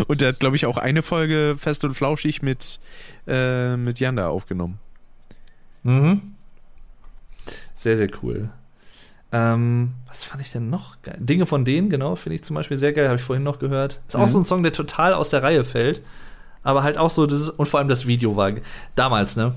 Und 0.07 0.21
der 0.21 0.29
hat, 0.29 0.39
glaube 0.39 0.55
ich, 0.55 0.65
auch 0.65 0.77
eine 0.77 1.01
Folge 1.01 1.55
fest 1.57 1.83
und 1.83 1.93
flauschig 1.93 2.41
mit, 2.41 2.79
äh, 3.27 3.75
mit 3.75 3.99
Jan 3.99 4.15
da 4.17 4.27
aufgenommen. 4.29 4.79
Mhm. 5.83 6.35
Sehr, 7.75 7.97
sehr 7.97 8.09
cool. 8.21 8.49
Ähm, 9.31 9.91
was 10.07 10.23
fand 10.23 10.41
ich 10.41 10.51
denn 10.51 10.69
noch 10.69 11.01
geil? 11.03 11.17
Dinge 11.19 11.45
von 11.45 11.63
denen, 11.63 11.89
genau, 11.89 12.15
finde 12.15 12.35
ich 12.37 12.43
zum 12.43 12.55
Beispiel 12.55 12.77
sehr 12.77 12.93
geil, 12.93 13.07
habe 13.07 13.17
ich 13.17 13.21
vorhin 13.23 13.43
noch 13.43 13.59
gehört. 13.59 14.01
Ist 14.07 14.15
auch 14.15 14.21
Mhm. 14.21 14.27
so 14.27 14.39
ein 14.39 14.45
Song, 14.45 14.63
der 14.63 14.71
total 14.71 15.13
aus 15.13 15.29
der 15.29 15.43
Reihe 15.43 15.63
fällt. 15.63 16.01
Aber 16.63 16.83
halt 16.83 16.97
auch 16.97 17.09
so, 17.09 17.25
das 17.25 17.39
ist, 17.41 17.49
und 17.49 17.67
vor 17.67 17.79
allem 17.79 17.87
das 17.89 18.07
Video 18.07 18.35
war 18.35 18.51
damals, 18.95 19.35
ne? 19.35 19.55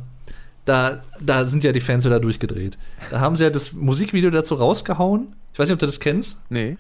Da, 0.65 1.03
da 1.21 1.45
sind 1.47 1.65
ja 1.65 1.73
die 1.73 1.81
Fans 1.81 2.05
wieder 2.05 2.21
durchgedreht. 2.21 2.79
Da 3.11 3.19
haben 3.19 3.35
sie 3.35 3.43
ja 3.45 3.51
das 3.51 3.73
Musikvideo 3.73 4.31
dazu 4.31 4.55
rausgehauen. 4.55 5.35
Ich 5.53 5.59
weiß 5.59 5.69
nicht, 5.69 5.73
ob 5.75 5.81
du 5.81 5.87
das 5.87 5.99
kennst. 5.99 6.41
Nee. 6.51 6.77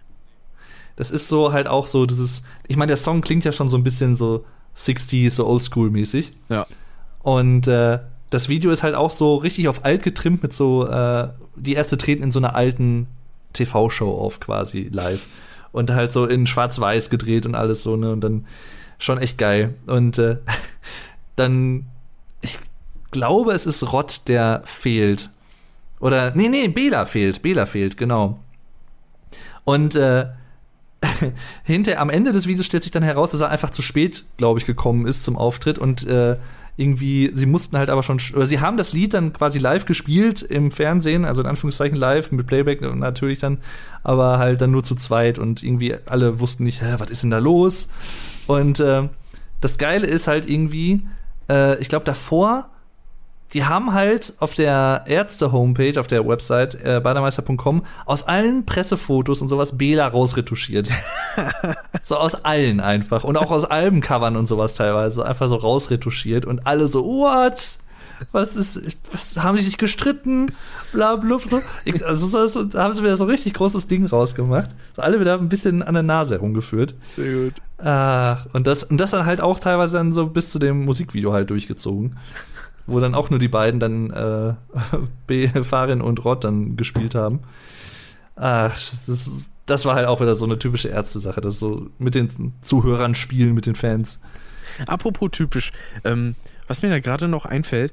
Das 0.94 1.10
ist 1.10 1.28
so 1.28 1.52
halt 1.52 1.66
auch 1.66 1.86
so 1.89 2.06
dieses. 2.06 2.43
Ich 2.69 2.77
meine, 2.77 2.89
der 2.90 2.97
Song 2.98 3.23
klingt 3.23 3.44
ja 3.44 3.51
schon 3.51 3.69
so 3.69 3.77
ein 3.77 3.82
bisschen 3.82 4.14
so 4.14 4.44
60s, 4.77 5.31
so 5.32 5.48
oldschool-mäßig. 5.48 6.32
Ja. 6.48 6.66
Und 7.23 7.66
äh, 7.66 7.98
das 8.31 8.48
Video 8.48 8.70
ist 8.70 8.82
halt 8.85 8.94
auch 8.94 9.10
so 9.10 9.35
richtig 9.36 9.66
auf 9.66 9.85
alt 9.85 10.02
getrimmt 10.05 10.43
mit 10.44 10.52
so, 10.52 10.86
äh, 10.86 11.28
die 11.56 11.74
Ärzte 11.74 11.98
treten 11.98 12.22
in 12.22 12.30
so 12.30 12.38
einer 12.38 12.54
alten 12.54 13.06
TV-Show 13.52 14.10
auf 14.10 14.40
quasi 14.40 14.88
live. 14.90 15.26
Und 15.72 15.90
halt 15.90 16.12
so 16.12 16.26
in 16.26 16.46
schwarz-weiß 16.46 17.08
gedreht 17.08 17.46
und 17.46 17.54
alles 17.54 17.82
so, 17.82 17.96
ne? 17.96 18.12
Und 18.12 18.20
dann 18.20 18.46
schon 18.98 19.18
echt 19.18 19.38
geil. 19.38 19.74
Und 19.86 20.18
äh, 20.18 20.36
dann, 21.36 21.86
ich 22.40 22.58
glaube, 23.10 23.52
es 23.52 23.66
ist 23.66 23.92
Rott, 23.92 24.22
der 24.28 24.62
fehlt. 24.64 25.30
Oder, 26.00 26.34
nee, 26.34 26.48
nee, 26.48 26.68
Bela 26.68 27.06
fehlt. 27.06 27.42
Bela 27.42 27.64
fehlt, 27.64 27.96
genau. 27.96 28.40
Und 29.64 29.94
äh, 29.94 30.26
hinter, 31.64 31.98
am 32.00 32.10
Ende 32.10 32.32
des 32.32 32.46
Videos 32.46 32.66
stellt 32.66 32.82
sich 32.82 32.92
dann 32.92 33.02
heraus, 33.02 33.30
dass 33.30 33.40
er 33.40 33.50
einfach 33.50 33.70
zu 33.70 33.82
spät, 33.82 34.24
glaube 34.36 34.58
ich, 34.58 34.66
gekommen 34.66 35.06
ist 35.06 35.24
zum 35.24 35.36
Auftritt 35.36 35.78
und 35.78 36.06
äh, 36.06 36.36
irgendwie, 36.77 37.31
sie 37.35 37.47
mussten 37.47 37.77
halt 37.77 37.90
aber 37.90 38.03
schon, 38.03 38.19
oder 38.35 38.47
sie 38.47 38.61
haben 38.61 38.77
das 38.77 38.93
Lied 38.93 39.15
dann 39.15 39.32
quasi 39.32 39.59
live 39.59 39.85
gespielt 39.85 40.43
im 40.43 40.70
Fernsehen, 40.70 41.24
also 41.24 41.43
in 41.43 41.49
Anführungszeichen 41.49 41.97
live 41.97 42.32
mit 42.32 42.47
Playback 42.47 42.81
natürlich 42.81 43.40
dann, 43.40 43.59
aber 44.03 44.39
halt 44.39 44.61
dann 44.61 44.70
nur 44.70 44.82
zu 44.82 44.94
zweit 44.94 45.39
und 45.39 45.62
irgendwie 45.62 45.94
alle 46.07 46.40
wussten 46.40 46.65
nicht, 46.65 46.82
was 46.99 47.11
ist 47.11 47.23
denn 47.23 47.31
da 47.31 47.39
los? 47.39 47.89
Und 48.47 48.81
äh, 48.81 49.09
das 49.61 49.78
Geile 49.78 50.07
ist 50.07 50.28
halt 50.28 50.49
irgendwie, 50.49 51.03
äh, 51.49 51.78
ich 51.78 51.89
glaube 51.89 52.05
davor, 52.05 52.70
die 53.52 53.64
haben 53.66 53.92
halt 53.92 54.34
auf 54.38 54.54
der 54.54 55.04
Ärzte-Homepage, 55.06 56.00
auf 56.00 56.06
der 56.06 56.26
Website 56.26 56.74
äh, 56.82 57.00
bademeister.com 57.00 57.84
aus 58.06 58.26
allen 58.26 58.64
Pressefotos 58.64 59.42
und 59.42 59.48
sowas 59.48 59.76
Bela 59.76 60.06
rausretuschiert. 60.06 60.88
so 62.02 62.16
aus 62.16 62.44
allen 62.44 62.80
einfach. 62.80 63.24
Und 63.24 63.36
auch 63.36 63.50
aus 63.50 63.64
Albencovern 63.64 64.36
und 64.36 64.46
sowas 64.46 64.74
teilweise. 64.74 65.26
Einfach 65.26 65.48
so 65.48 65.56
rausretuschiert. 65.56 66.46
Und 66.46 66.66
alle 66.66 66.88
so, 66.88 67.04
what? 67.04 67.78
Was 68.30 68.56
ist, 68.56 68.98
was, 69.10 69.36
haben 69.42 69.58
sie 69.58 69.64
sich 69.64 69.78
gestritten? 69.78 70.46
Bla, 70.92 71.16
blub, 71.16 71.42
so. 71.44 71.60
Ich, 71.84 72.06
also, 72.06 72.26
so, 72.26 72.46
so, 72.46 72.64
da 72.64 72.84
haben 72.84 72.94
sie 72.94 73.02
wieder 73.02 73.16
so 73.16 73.24
ein 73.24 73.30
richtig 73.30 73.54
großes 73.54 73.88
Ding 73.88 74.06
rausgemacht. 74.06 74.70
So 74.94 75.02
alle 75.02 75.18
wieder 75.20 75.38
ein 75.38 75.48
bisschen 75.48 75.82
an 75.82 75.94
der 75.94 76.04
Nase 76.04 76.36
herumgeführt. 76.36 76.94
Sehr 77.16 77.34
gut. 77.34 77.54
Ach, 77.78 78.46
und 78.52 78.66
das, 78.68 78.84
und 78.84 78.98
das 78.98 79.10
dann 79.10 79.26
halt 79.26 79.40
auch 79.40 79.58
teilweise 79.58 79.98
dann 79.98 80.12
so 80.12 80.26
bis 80.26 80.52
zu 80.52 80.60
dem 80.60 80.84
Musikvideo 80.84 81.32
halt 81.32 81.50
durchgezogen. 81.50 82.16
Wo 82.86 83.00
dann 83.00 83.14
auch 83.14 83.30
nur 83.30 83.38
die 83.38 83.48
beiden 83.48 83.80
dann 83.80 84.10
äh, 84.10 84.54
B, 85.26 85.48
Farin 85.48 86.00
und 86.00 86.24
Rod 86.24 86.44
dann 86.44 86.76
gespielt 86.76 87.14
haben. 87.14 87.40
Ach, 88.34 88.72
das, 88.72 89.50
das 89.66 89.84
war 89.84 89.94
halt 89.94 90.06
auch 90.06 90.20
wieder 90.20 90.34
so 90.34 90.44
eine 90.44 90.59
typische 90.59 90.88
Ärzte-Sache, 90.88 91.40
das 91.40 91.59
so 91.59 91.90
mit 91.98 92.14
den 92.14 92.54
Zuhörern 92.60 93.14
spielen, 93.14 93.54
mit 93.54 93.66
den 93.66 93.74
Fans. 93.74 94.20
Apropos 94.86 95.30
typisch, 95.30 95.72
ähm, 96.04 96.34
was 96.66 96.82
mir 96.82 96.90
da 96.90 97.00
gerade 97.00 97.28
noch 97.28 97.46
einfällt, 97.46 97.92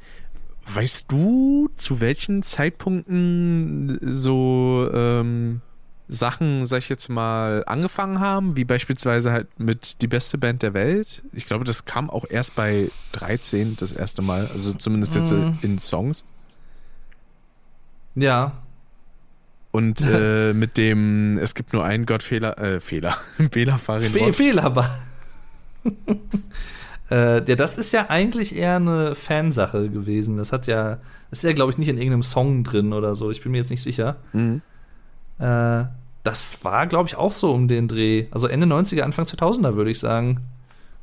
weißt 0.74 1.06
du, 1.10 1.70
zu 1.76 2.00
welchen 2.00 2.44
Zeitpunkten 2.44 4.00
so 4.02 4.90
ähm, 4.94 5.62
Sachen, 6.12 6.66
sag 6.66 6.80
ich 6.80 6.90
jetzt 6.90 7.08
mal, 7.08 7.64
angefangen 7.68 8.20
haben, 8.20 8.58
wie 8.58 8.66
beispielsweise 8.66 9.32
halt 9.32 9.48
mit 9.60 10.02
die 10.02 10.08
beste 10.08 10.38
Band 10.40 10.64
der 10.64 10.74
Welt? 10.74 11.22
Ich 11.34 11.46
glaube, 11.46 11.66
das 11.66 11.86
kam 11.86 12.10
auch 12.10 12.26
erst 12.28 12.56
bei 12.56 12.90
13 13.12 13.78
das 13.78 13.92
erste 13.92 14.22
Mal, 14.24 14.48
also 14.52 14.74
zumindest 14.74 15.14
jetzt 15.16 15.32
Mhm. 15.34 15.60
in 15.62 15.78
Songs. 15.78 16.26
Ja, 18.16 18.54
Und 19.72 20.02
äh, 20.12 20.52
mit 20.54 20.78
dem, 20.78 21.38
es 21.38 21.54
gibt 21.54 21.74
nur 21.74 21.86
einen 21.86 22.08
Gott 22.08 22.24
Fehler, 22.24 22.58
äh, 22.58 22.80
Fehler, 22.80 23.18
Bela 23.52 23.78
Farin 23.78 24.10
Fe. 24.12 24.34
Fehler 24.34 24.90
äh, 27.12 27.44
ja, 27.48 27.56
das 27.56 27.78
ist 27.78 27.92
ja 27.92 28.10
eigentlich 28.10 28.56
eher 28.56 28.78
eine 28.78 29.16
Fansache 29.16 29.90
gewesen. 29.90 30.38
Das 30.38 30.52
hat 30.52 30.68
ja, 30.68 30.98
das 31.30 31.40
ist 31.40 31.44
ja, 31.44 31.54
glaube 31.54 31.72
ich, 31.72 31.78
nicht 31.78 31.88
in 31.88 31.98
irgendeinem 31.98 32.24
Song 32.24 32.64
drin 32.64 32.94
oder 32.94 33.16
so. 33.16 33.30
Ich 33.32 33.42
bin 33.44 33.52
mir 33.52 33.60
jetzt 33.60 33.70
nicht 33.70 33.84
sicher. 33.84 34.18
Mhm. 34.34 34.62
Äh, 35.40 35.86
das 36.24 36.64
war, 36.64 36.86
glaube 36.88 37.08
ich, 37.08 37.16
auch 37.16 37.32
so 37.32 37.52
um 37.52 37.68
den 37.68 37.88
Dreh. 37.88 38.28
Also 38.32 38.48
Ende 38.48 38.68
90er, 38.68 39.02
Anfang 39.02 39.26
2000er, 39.26 39.76
würde 39.76 39.90
ich 39.92 40.00
sagen, 40.00 40.42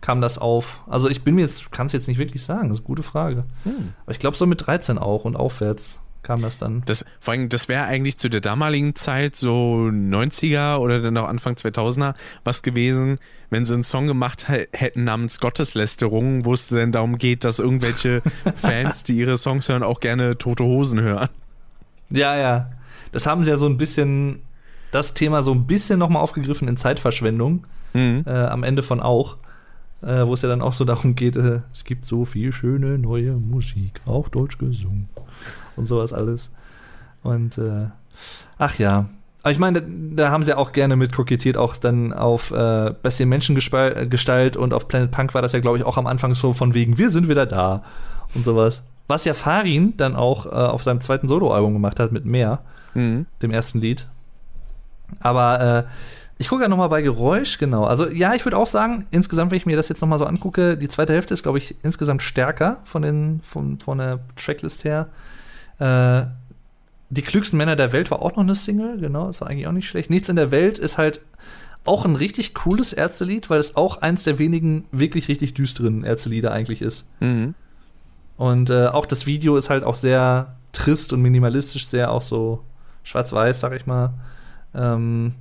kam 0.02 0.20
das 0.20 0.38
auf. 0.38 0.82
Also 0.86 1.08
ich 1.08 1.24
bin 1.24 1.34
mir 1.34 1.40
jetzt, 1.40 1.72
kann 1.72 1.86
es 1.86 1.92
jetzt 1.92 2.06
nicht 2.06 2.18
wirklich 2.18 2.42
sagen, 2.42 2.68
das 2.68 2.78
ist 2.78 2.82
eine 2.82 2.86
gute 2.86 3.02
Frage. 3.02 3.44
Hm. 3.64 3.92
Aber 4.04 4.12
ich 4.12 4.18
glaube, 4.18 4.36
so 4.36 4.46
mit 4.46 4.66
13 4.66 4.98
auch 4.98 5.24
und 5.24 5.36
aufwärts 5.36 6.02
kam 6.22 6.42
das 6.42 6.58
dann. 6.58 6.82
Das, 6.86 7.04
vor 7.20 7.32
allem, 7.32 7.48
das 7.48 7.68
wäre 7.68 7.84
eigentlich 7.84 8.18
zu 8.18 8.28
der 8.28 8.40
damaligen 8.40 8.94
Zeit, 8.94 9.36
so 9.36 9.88
90er 9.92 10.76
oder 10.78 11.00
dann 11.00 11.16
auch 11.16 11.28
Anfang 11.28 11.54
2000er, 11.54 12.14
was 12.44 12.62
gewesen, 12.62 13.18
wenn 13.48 13.64
sie 13.64 13.74
einen 13.74 13.84
Song 13.84 14.06
gemacht 14.08 14.48
hä- 14.48 14.66
hätten 14.72 15.04
namens 15.04 15.38
Gotteslästerung, 15.40 16.44
wo 16.44 16.52
es 16.52 16.66
denn 16.68 16.90
darum 16.92 17.16
geht, 17.18 17.44
dass 17.44 17.58
irgendwelche 17.60 18.22
Fans, 18.56 19.04
die 19.04 19.16
ihre 19.16 19.38
Songs 19.38 19.68
hören, 19.68 19.82
auch 19.84 20.00
gerne 20.00 20.36
tote 20.36 20.64
Hosen 20.64 21.00
hören. 21.00 21.28
Ja, 22.10 22.36
ja. 22.36 22.70
Das 23.16 23.26
haben 23.26 23.44
sie 23.44 23.50
ja 23.50 23.56
so 23.56 23.64
ein 23.64 23.78
bisschen, 23.78 24.42
das 24.90 25.14
Thema 25.14 25.42
so 25.42 25.52
ein 25.52 25.66
bisschen 25.66 25.98
nochmal 25.98 26.20
aufgegriffen 26.20 26.68
in 26.68 26.76
Zeitverschwendung. 26.76 27.64
Mhm. 27.94 28.24
äh, 28.26 28.30
am 28.30 28.62
Ende 28.62 28.82
von 28.82 29.00
auch, 29.00 29.38
äh, 30.02 30.26
wo 30.26 30.34
es 30.34 30.42
ja 30.42 30.50
dann 30.50 30.60
auch 30.60 30.74
so 30.74 30.84
darum 30.84 31.14
geht, 31.14 31.34
äh, 31.36 31.60
es 31.72 31.84
gibt 31.84 32.04
so 32.04 32.26
viel 32.26 32.52
schöne 32.52 32.98
neue 32.98 33.32
Musik, 33.32 34.02
auch 34.04 34.28
deutsch 34.28 34.58
gesungen 34.58 35.08
und 35.76 35.86
sowas 35.86 36.12
alles. 36.12 36.50
Und 37.22 37.56
äh, 37.56 37.86
ach 38.58 38.78
ja. 38.78 39.08
Aber 39.42 39.50
ich 39.50 39.58
meine, 39.58 39.80
da, 39.80 39.88
da 39.88 40.30
haben 40.30 40.42
sie 40.42 40.52
auch 40.52 40.72
gerne 40.72 40.94
mit 40.96 41.14
kokettiert, 41.14 41.56
auch 41.56 41.78
dann 41.78 42.12
auf 42.12 42.50
äh, 42.50 42.92
Bestie 43.02 43.24
Menschengestalt 43.24 44.58
und 44.58 44.74
auf 44.74 44.88
Planet 44.88 45.10
Punk 45.10 45.32
war 45.32 45.40
das 45.40 45.52
ja, 45.52 45.60
glaube 45.60 45.78
ich, 45.78 45.84
auch 45.84 45.96
am 45.96 46.06
Anfang 46.06 46.34
so 46.34 46.52
von 46.52 46.74
wegen, 46.74 46.98
wir 46.98 47.08
sind 47.08 47.30
wieder 47.30 47.46
da 47.46 47.82
und 48.34 48.44
sowas. 48.44 48.82
Was 49.08 49.24
ja 49.24 49.32
Farin 49.32 49.94
dann 49.96 50.16
auch 50.16 50.44
äh, 50.44 50.50
auf 50.50 50.82
seinem 50.82 51.00
zweiten 51.00 51.28
Soloalbum 51.28 51.72
gemacht 51.72 51.98
hat 51.98 52.12
mit 52.12 52.26
Mehr 52.26 52.60
Mhm. 52.96 53.26
dem 53.42 53.50
ersten 53.50 53.80
Lied. 53.80 54.08
Aber 55.20 55.86
äh, 55.86 55.90
ich 56.38 56.48
gucke 56.48 56.62
ja 56.62 56.68
nochmal 56.68 56.88
bei 56.88 57.02
Geräusch, 57.02 57.58
genau. 57.58 57.84
Also 57.84 58.08
ja, 58.08 58.34
ich 58.34 58.44
würde 58.44 58.58
auch 58.58 58.66
sagen, 58.66 59.06
insgesamt, 59.10 59.50
wenn 59.50 59.56
ich 59.56 59.66
mir 59.66 59.76
das 59.76 59.88
jetzt 59.88 60.00
nochmal 60.00 60.18
so 60.18 60.26
angucke, 60.26 60.76
die 60.76 60.88
zweite 60.88 61.12
Hälfte 61.12 61.32
ist, 61.32 61.42
glaube 61.42 61.58
ich, 61.58 61.76
insgesamt 61.82 62.22
stärker 62.22 62.80
von, 62.84 63.02
den, 63.02 63.40
von, 63.42 63.78
von 63.80 63.98
der 63.98 64.20
Tracklist 64.36 64.84
her. 64.84 65.08
Äh, 65.78 66.24
die 67.08 67.22
klügsten 67.22 67.56
Männer 67.56 67.76
der 67.76 67.92
Welt 67.92 68.10
war 68.10 68.20
auch 68.20 68.32
noch 68.32 68.42
eine 68.42 68.54
Single, 68.54 68.98
genau, 68.98 69.28
das 69.28 69.40
war 69.40 69.48
eigentlich 69.48 69.66
auch 69.66 69.72
nicht 69.72 69.88
schlecht. 69.88 70.10
Nichts 70.10 70.28
in 70.28 70.36
der 70.36 70.50
Welt 70.50 70.78
ist 70.78 70.98
halt 70.98 71.20
auch 71.84 72.04
ein 72.04 72.16
richtig 72.16 72.52
cooles 72.52 72.92
Ärztelied, 72.92 73.48
weil 73.48 73.60
es 73.60 73.76
auch 73.76 74.02
eins 74.02 74.24
der 74.24 74.38
wenigen 74.38 74.86
wirklich 74.90 75.28
richtig 75.28 75.54
düsteren 75.54 76.02
Ärztelieder 76.02 76.50
eigentlich 76.50 76.82
ist. 76.82 77.06
Mhm. 77.20 77.54
Und 78.36 78.70
äh, 78.70 78.88
auch 78.88 79.06
das 79.06 79.24
Video 79.24 79.56
ist 79.56 79.70
halt 79.70 79.84
auch 79.84 79.94
sehr 79.94 80.56
trist 80.72 81.12
und 81.12 81.22
minimalistisch, 81.22 81.86
sehr 81.86 82.10
auch 82.10 82.22
so 82.22 82.62
schwarz-weiß, 83.06 83.60
sag 83.60 83.72
ich 83.72 83.86
mal. 83.86 84.12
Ähm, 84.74 85.32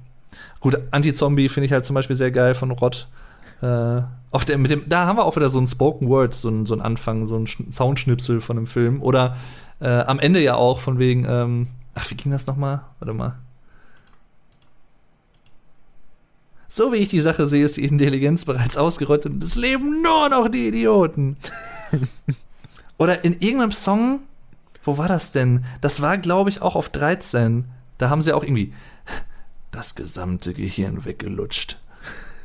gut, 0.60 0.78
Anti-Zombie 0.92 1.50
finde 1.50 1.66
ich 1.66 1.74
halt 1.74 1.84
zum 1.84 1.96
Beispiel 1.96 2.16
sehr 2.16 2.32
geil 2.32 2.54
von 2.54 2.72
Rott. 2.72 3.08
Äh, 3.62 4.02
auch 4.32 4.44
der, 4.44 4.58
mit 4.58 4.72
dem, 4.72 4.88
da 4.88 5.06
haben 5.06 5.18
wir 5.18 5.26
auch 5.26 5.36
wieder 5.36 5.50
so 5.50 5.60
ein 5.60 5.68
Spoken 5.68 6.08
Word, 6.08 6.34
so 6.34 6.50
ein, 6.50 6.66
so 6.66 6.76
ein 6.76 6.82
Anfang, 6.82 7.26
so 7.26 7.38
ein 7.38 7.48
Sch 7.48 7.64
Soundschnipsel 7.70 8.40
von 8.40 8.58
einem 8.58 8.68
Film. 8.68 9.02
Oder 9.02 9.38
äh, 9.82 9.88
am 9.88 10.20
Ende 10.20 10.42
ja 10.42 10.56
auch 10.56 10.80
von 10.80 11.00
wegen, 11.00 11.26
ähm, 11.28 11.68
ach, 11.96 12.10
wie 12.12 12.16
ging 12.16 12.32
das 12.32 12.46
nochmal? 12.46 12.82
Warte 13.00 13.16
mal. 13.16 13.36
So 16.68 16.92
wie 16.92 16.98
ich 16.98 17.08
die 17.08 17.22
Sache 17.22 17.48
sehe, 17.48 17.64
ist 17.64 17.78
die 17.78 17.86
Intelligenz 17.86 18.46
bereits 18.46 18.78
ausgerottet 18.78 19.32
und 19.32 19.44
es 19.44 19.56
leben 19.56 20.02
nur 20.02 20.30
noch 20.30 20.50
die 20.50 20.68
Idioten. 20.68 21.38
Oder 22.98 23.24
in 23.24 23.34
irgendeinem 23.40 23.72
Song, 23.72 24.20
wo 24.86 24.98
war 24.98 25.08
das 25.08 25.32
denn? 25.32 25.66
Das 25.82 26.02
war, 26.02 26.18
glaube 26.18 26.50
ich, 26.50 26.62
auch 26.62 26.76
auf 26.76 26.90
13. 26.90 27.66
Da 27.98 28.10
haben 28.10 28.22
sie 28.22 28.34
auch 28.34 28.44
irgendwie 28.44 28.74
das 29.72 29.96
gesamte 29.96 30.54
Gehirn 30.54 31.04
weggelutscht. 31.06 31.80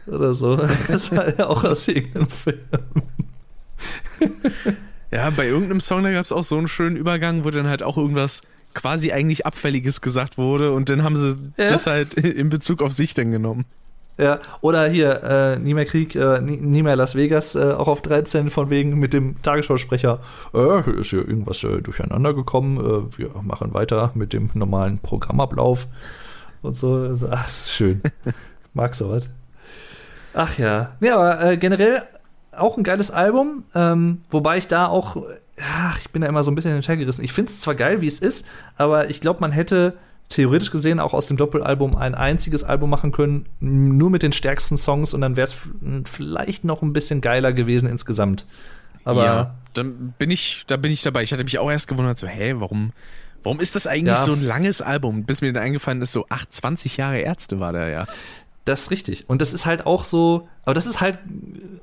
Oder 0.07 0.35
so. 0.35 0.57
Das 0.89 1.13
war 1.15 1.37
ja 1.39 1.47
auch 1.47 1.63
aus 1.65 1.87
irgendeinem 1.89 2.29
Film. 2.29 2.59
Ja, 5.11 5.31
bei 5.31 5.47
irgendeinem 5.49 5.81
Song, 5.81 6.03
da 6.05 6.13
gab 6.13 6.25
es 6.25 6.33
auch 6.33 6.45
so 6.45 6.57
einen 6.57 6.69
schönen 6.69 6.97
Übergang, 6.97 7.45
wo 7.45 7.51
dann 7.51 7.67
halt 7.69 7.83
auch 7.83 7.97
irgendwas 7.97 8.43
quasi 8.75 9.11
eigentlich 9.11 9.45
Abfälliges 9.47 10.01
gesagt 10.01 10.39
wurde 10.39 10.73
und 10.73 10.89
dann 10.89 11.03
haben 11.03 11.17
sie 11.17 11.37
Ja. 11.57 11.69
das 11.71 11.87
halt 11.87 12.15
in 12.15 12.49
Bezug 12.51 12.81
auf 12.83 12.93
sich 12.93 13.15
dann 13.15 13.33
genommen. 13.33 13.65
Ja, 14.21 14.39
oder 14.61 14.87
hier, 14.87 15.23
äh, 15.23 15.59
nie 15.59 15.73
mehr 15.73 15.87
Krieg, 15.87 16.15
äh, 16.15 16.43
nie, 16.43 16.59
nie 16.59 16.83
mehr 16.83 16.95
Las 16.95 17.15
Vegas, 17.15 17.55
äh, 17.55 17.73
auch 17.73 17.89
auf 17.89 18.03
13 18.03 18.51
von 18.51 18.69
wegen 18.69 18.99
mit 18.99 19.15
dem 19.15 19.41
Tagesschausprecher. 19.41 20.21
Äh, 20.53 21.01
ist 21.01 21.09
hier 21.09 21.27
irgendwas 21.27 21.65
äh, 21.65 21.81
durcheinander 21.81 22.35
gekommen. 22.35 22.77
Äh, 22.79 23.19
wir 23.19 23.31
machen 23.43 23.73
weiter 23.73 24.11
mit 24.15 24.35
dem 24.35 24.51
normalen 24.53 24.99
Programmablauf 24.99 25.89
und 26.61 26.77
so. 26.77 27.17
Ach, 27.31 27.49
schön. 27.49 28.03
Mag 28.75 28.95
sowas. 28.95 29.27
Ach 30.35 30.59
ja. 30.59 30.93
Ja, 31.01 31.15
aber 31.17 31.43
äh, 31.43 31.57
generell 31.57 32.03
auch 32.53 32.77
ein 32.77 32.85
geiles 32.85 33.11
Album, 33.11 33.65
ähm, 33.75 34.21
wobei 34.29 34.59
ich 34.59 34.69
da 34.69 34.87
auch, 34.87 35.17
ach, 35.61 35.99
ich 35.99 36.11
bin 36.11 36.21
da 36.21 36.29
immer 36.29 36.45
so 36.45 36.51
ein 36.51 36.55
bisschen 36.55 36.73
hin 36.73 36.79
und 36.79 36.89
her 36.89 36.97
gerissen. 36.99 37.25
Ich 37.25 37.33
finde 37.33 37.51
es 37.51 37.61
zwar 37.61 37.75
geil, 37.75 38.03
wie 38.03 38.07
es 38.07 38.19
ist, 38.19 38.47
aber 38.77 39.09
ich 39.09 39.21
glaube, 39.23 39.41
man 39.41 39.53
hätte 39.53 39.95
theoretisch 40.31 40.71
gesehen 40.71 41.01
auch 41.01 41.13
aus 41.13 41.27
dem 41.27 41.37
Doppelalbum 41.37 41.97
ein 41.97 42.15
einziges 42.15 42.65
Album 42.65 42.89
machen 42.89 43.13
können, 43.13 43.47
nur 43.61 44.09
mit 44.11 44.23
den 44.23 44.33
stärksten 44.33 44.79
Songs 44.79 45.13
und 45.13 45.21
dann 45.21 45.37
wäre 45.37 45.45
es 45.45 45.57
vielleicht 46.11 46.65
noch 46.65 46.81
ein 46.83 46.93
bisschen 46.95 47.21
geiler 47.21 47.53
gewesen 47.53 47.89
insgesamt. 47.89 48.47
Aber 49.05 49.25
ja, 49.25 49.55
dann 49.75 50.15
bin 50.19 50.31
ich, 50.31 50.65
da 50.67 50.77
bin 50.77 50.93
ich 50.93 51.03
dabei. 51.03 51.23
Ich 51.23 51.33
hatte 51.33 51.45
mich 51.45 51.59
auch 51.59 51.71
erst 51.71 51.89
gewundert, 51.89 52.17
so, 52.19 52.27
hä, 52.27 52.55
warum, 52.59 52.91
warum 53.43 53.59
ist 53.61 53.75
das 53.75 53.87
eigentlich 53.87 54.15
Ja. 54.17 54.23
so 54.25 54.33
ein 54.33 54.43
langes 54.43 54.83
Album? 54.83 55.25
Bis 55.25 55.41
mir 55.41 55.53
dann 55.53 55.63
eingefallen 55.63 56.01
ist, 56.03 56.13
so, 56.13 56.27
ach, 56.29 56.47
20 56.47 56.97
Jahre 56.97 57.19
Ärzte 57.19 57.61
war 57.61 57.73
da 57.73 57.89
ja. 57.89 58.07
Das 58.65 58.83
ist 58.83 58.91
richtig. 58.91 59.29
Und 59.29 59.41
das 59.41 59.53
ist 59.53 59.65
halt 59.65 59.87
auch 59.87 60.05
so, 60.05 60.49
aber 60.65 60.75
das 60.75 60.87
ist 60.87 61.01
halt 61.01 61.19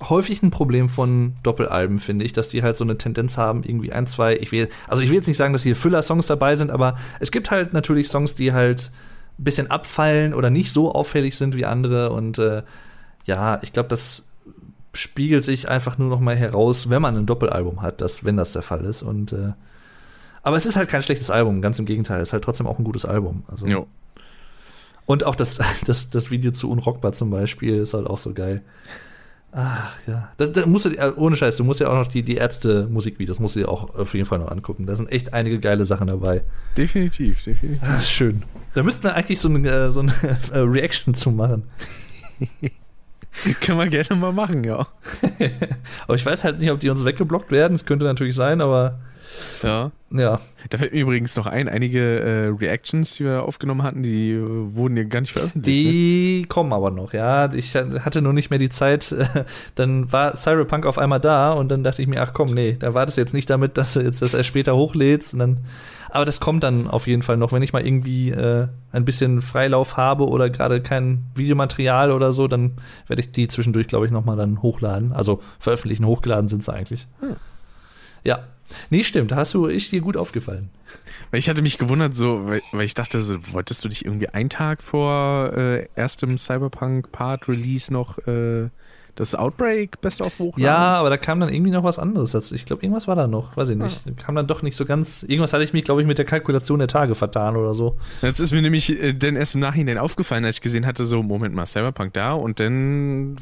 häufig 0.02 0.44
ein 0.44 0.52
Problem 0.52 0.90
von 0.90 1.34
Doppelalben, 1.44 2.00
finde 2.00 2.24
ich, 2.24 2.34
dass 2.34 2.50
die 2.50 2.62
halt 2.62 2.78
so 2.78 2.84
eine 2.84 2.98
Tendenz 2.98 3.38
haben, 3.38 3.64
irgendwie 3.64 3.92
ein, 3.92 4.06
zwei, 4.06 4.38
ich 4.38 4.52
will, 4.52 4.70
also 4.88 5.02
ich 5.02 5.10
will 5.10 5.16
jetzt 5.16 5.28
nicht 5.28 5.38
sagen, 5.38 5.54
dass 5.54 5.64
hier 5.64 5.76
Füller-Songs 5.76 6.28
dabei 6.28 6.56
sind, 6.56 6.70
aber 6.70 6.96
es 7.20 7.32
gibt 7.32 7.50
halt 7.50 7.74
natürlich 7.74 8.10
Songs, 8.10 8.36
die 8.36 8.54
halt 8.54 8.92
ein 9.40 9.44
bisschen 9.44 9.72
abfallen 9.72 10.34
oder 10.34 10.50
nicht 10.50 10.72
so 10.72 10.94
auffällig 10.94 11.36
sind 11.36 11.56
wie 11.56 11.66
andere 11.66 12.12
und 12.12 12.38
äh, 12.38 12.64
ja, 13.26 13.60
ich 13.64 13.74
glaube, 13.74 13.90
das 13.90 14.30
spiegelt 14.94 15.44
sich 15.44 15.68
einfach 15.68 15.98
nur 15.98 16.10
noch 16.10 16.20
mal 16.20 16.36
heraus, 16.36 16.90
wenn 16.90 17.02
man 17.02 17.18
ein 17.18 17.26
Doppelalbum 17.26 17.82
hat, 17.82 18.02
dass, 18.02 18.24
wenn 18.24 18.38
das 18.38 18.54
der 18.54 18.62
Fall 18.62 18.86
ist 18.86 19.02
und 19.02 19.34
äh, 19.34 19.54
aber 20.44 20.56
es 20.56 20.66
ist 20.66 20.78
halt 20.78 20.90
kein 20.90 21.02
schlechtes 21.02 21.30
Album, 21.30 21.62
ganz 21.62 21.78
im 21.78 21.86
Gegenteil, 21.86 22.22
es 22.22 22.30
ist 22.30 22.34
halt 22.34 22.44
trotzdem 22.44 22.68
auch 22.68 22.80
ein 22.80 22.86
gutes 22.86 23.04
Album. 23.04 23.44
Also, 23.48 23.68
Jo. 23.68 23.88
Und 25.08 25.24
auch 25.24 25.34
das, 25.36 25.58
das, 25.88 26.12
das 26.12 26.30
Video 26.30 26.52
zu 26.52 26.70
Unrockbar 26.70 27.14
zum 27.14 27.32
Beispiel 27.32 27.78
ist 27.78 27.96
halt 27.96 28.06
auch 28.06 28.20
so 28.20 28.34
geil. 28.34 28.62
Ach 29.54 29.96
ja. 30.06 30.30
Das, 30.38 30.52
das 30.52 30.66
musst 30.68 30.86
du, 30.86 30.90
dir- 30.90 31.18
ohne 31.18 31.36
Scheiß, 31.36 31.58
du 31.58 31.64
musst 31.64 31.80
ja 31.80 31.88
auch 31.90 31.96
noch 31.96 32.08
die, 32.10 32.22
die 32.22 32.36
Ärzte-Musikvideos, 32.36 33.40
musst 33.40 33.56
du 33.56 33.62
dir 33.62 33.70
auch 33.70 33.96
auf 33.96 34.14
jeden 34.14 34.26
Fall 34.28 34.38
noch 34.40 34.52
angucken. 34.52 34.86
Da 34.86 34.96
sind 34.96 35.12
echt 35.12 35.34
einige 35.34 35.60
geile 35.60 35.86
Sachen 35.86 36.08
dabei. 36.08 36.44
Definitiv, 36.78 37.44
definitiv. 37.44 37.82
Ah, 37.88 38.00
schön. 38.02 38.44
Da 38.76 38.84
müssten 38.84 39.04
wir 39.06 39.16
eigentlich 39.16 39.40
so 39.40 39.50
eine, 39.50 39.68
äh, 39.68 39.90
so 39.92 40.02
eine 40.02 40.12
äh, 40.52 40.60
Reaction 40.60 41.14
zu 41.16 41.32
machen. 41.32 41.64
Können 43.62 43.78
wir 43.80 43.88
gerne 43.88 44.16
mal 44.20 44.34
machen, 44.34 44.64
ja. 44.64 44.86
Aber 46.08 46.16
ich 46.16 46.26
weiß 46.26 46.44
halt 46.44 46.60
nicht, 46.60 46.72
ob 46.72 46.80
die 46.80 46.90
uns 46.90 47.06
weggeblockt 47.06 47.52
werden. 47.52 47.74
Das 47.74 47.86
könnte 47.86 48.06
natürlich 48.06 48.36
sein, 48.36 48.62
aber 48.62 49.00
Ja. 49.64 49.92
ja. 50.12 50.40
Da 50.70 50.78
fällt 50.78 50.94
mir 50.94 51.00
übrigens 51.00 51.36
noch 51.36 51.46
ein, 51.46 51.68
einige 51.68 52.20
äh, 52.20 52.48
Reactions, 52.48 53.16
die 53.16 53.26
wir 53.26 53.44
aufgenommen 53.44 53.84
hatten, 53.84 54.04
die 54.04 54.32
äh, 54.32 54.42
wurden 54.42 54.98
ja 54.98 55.04
gar 55.04 55.22
nicht 55.22 55.34
veröffentlicht. 55.34 55.86
ne? 55.86 55.92
Die 55.92 56.46
kommen 56.48 56.74
aber 56.74 56.92
noch, 56.92 57.14
ja. 57.14 57.52
Ich 57.54 57.76
hatte 57.76 58.22
nur 58.22 58.34
nicht 58.34 58.50
mehr 58.50 58.60
die 58.60 58.70
Zeit. 58.70 59.16
Dann 59.76 60.12
war 60.12 60.36
Cyberpunk 60.36 60.86
auf 60.86 60.98
einmal 60.98 61.20
da 61.20 61.54
und 61.54 61.70
dann 61.70 61.84
dachte 61.84 62.02
ich 62.02 62.08
mir, 62.08 62.22
ach 62.22 62.34
komm, 62.34 62.54
nee, 62.54 62.76
da 62.80 62.94
war 62.94 63.06
das 63.06 63.16
jetzt 63.16 63.34
nicht 63.34 63.50
damit, 63.50 63.78
dass 63.78 63.94
du 63.94 64.02
jetzt 64.02 64.22
das 64.22 64.34
erst 64.34 64.48
später 64.48 64.76
hochlädst. 64.76 65.34
Und 65.34 65.40
dann, 65.40 65.58
aber 66.10 66.26
das 66.26 66.40
kommt 66.40 66.64
dann 66.64 66.88
auf 66.88 67.08
jeden 67.08 67.22
Fall 67.22 67.38
noch, 67.38 67.52
wenn 67.52 67.62
ich 67.62 67.74
mal 67.74 67.86
irgendwie 67.86 68.32
äh, 68.32 68.68
ein 68.92 69.06
bisschen 69.06 69.42
Freilauf 69.42 69.98
habe 69.98 70.28
oder 70.28 70.50
gerade 70.50 70.82
kein 70.82 71.26
Videomaterial 71.36 72.12
oder 72.12 72.34
so, 72.34 72.48
dann 72.48 72.74
werde 73.08 73.22
ich 73.22 73.32
die 73.32 73.48
zwischendurch, 73.48 73.88
glaube 73.88 74.06
ich, 74.06 74.12
nochmal 74.12 74.38
dann 74.38 74.62
hochladen. 74.62 75.12
Also 75.12 75.42
veröffentlichen, 75.60 76.06
hochgeladen 76.06 76.48
sind 76.48 76.64
sie 76.64 76.74
eigentlich. 76.74 77.08
Ja. 78.24 78.44
Nee, 78.90 79.04
stimmt, 79.04 79.32
da 79.32 79.38
hast 79.38 79.54
du, 79.54 79.66
ist 79.68 79.92
dir 79.92 80.02
gut 80.02 80.18
aufgefallen. 80.18 80.70
Weil 81.32 81.40
ich 81.40 81.50
hatte 81.50 81.62
mich 81.62 81.78
gewundert, 81.78 82.16
so, 82.16 82.48
weil, 82.48 82.62
weil 82.72 82.86
ich 82.86 82.94
dachte, 82.94 83.22
so, 83.22 83.36
wolltest 83.54 83.84
du 83.84 83.90
dich 83.90 84.06
irgendwie 84.06 84.30
einen 84.30 84.50
Tag 84.50 84.82
vor 84.82 85.54
äh, 85.56 85.88
erstem 85.96 86.38
Cyberpunk-Part-Release 86.38 87.92
noch 87.92 88.18
äh, 88.28 88.70
das 89.16 89.36
Outbreak 89.36 90.00
Best 90.02 90.22
of 90.22 90.38
hochladen? 90.40 90.64
Ja, 90.64 91.00
aber 91.00 91.10
da 91.10 91.18
kam 91.18 91.40
dann 91.40 91.50
irgendwie 91.50 91.72
noch 91.72 91.84
was 91.84 92.00
anderes. 92.00 92.32
dazu. 92.32 92.56
Ich 92.56 92.66
glaube, 92.66 92.84
irgendwas 92.84 93.08
war 93.08 93.16
da 93.16 93.28
noch, 93.28 93.58
weiß 93.58 93.70
ich 93.70 93.78
nicht. 93.78 94.02
Kam 94.18 94.36
dann 94.36 94.48
doch 94.48 94.62
nicht 94.62 94.76
so 94.76 94.86
ganz. 94.86 95.24
Irgendwas 95.24 95.54
hatte 95.54 95.64
ich 95.64 95.74
mich, 95.74 95.84
glaube 95.84 96.02
ich, 96.02 96.08
mit 96.08 96.18
der 96.18 96.26
Kalkulation 96.26 96.80
der 96.80 96.88
Tage 96.88 97.16
vertan 97.16 97.56
oder 97.56 97.74
so. 97.74 97.98
Jetzt 98.22 98.40
ist 98.40 98.52
mir 98.52 98.62
nämlich 98.62 98.90
äh, 98.90 99.14
dann 99.14 99.36
erst 99.36 99.56
im 99.56 99.62
Nachhinein 99.62 99.98
aufgefallen, 99.98 100.46
als 100.46 100.58
ich 100.58 100.62
gesehen 100.62 100.86
hatte, 100.86 101.06
so, 101.06 101.24
Moment 101.24 101.56
mal, 101.56 101.66
Cyberpunk 101.66 102.14
da 102.14 102.34
und 102.34 102.60
dann 102.60 103.38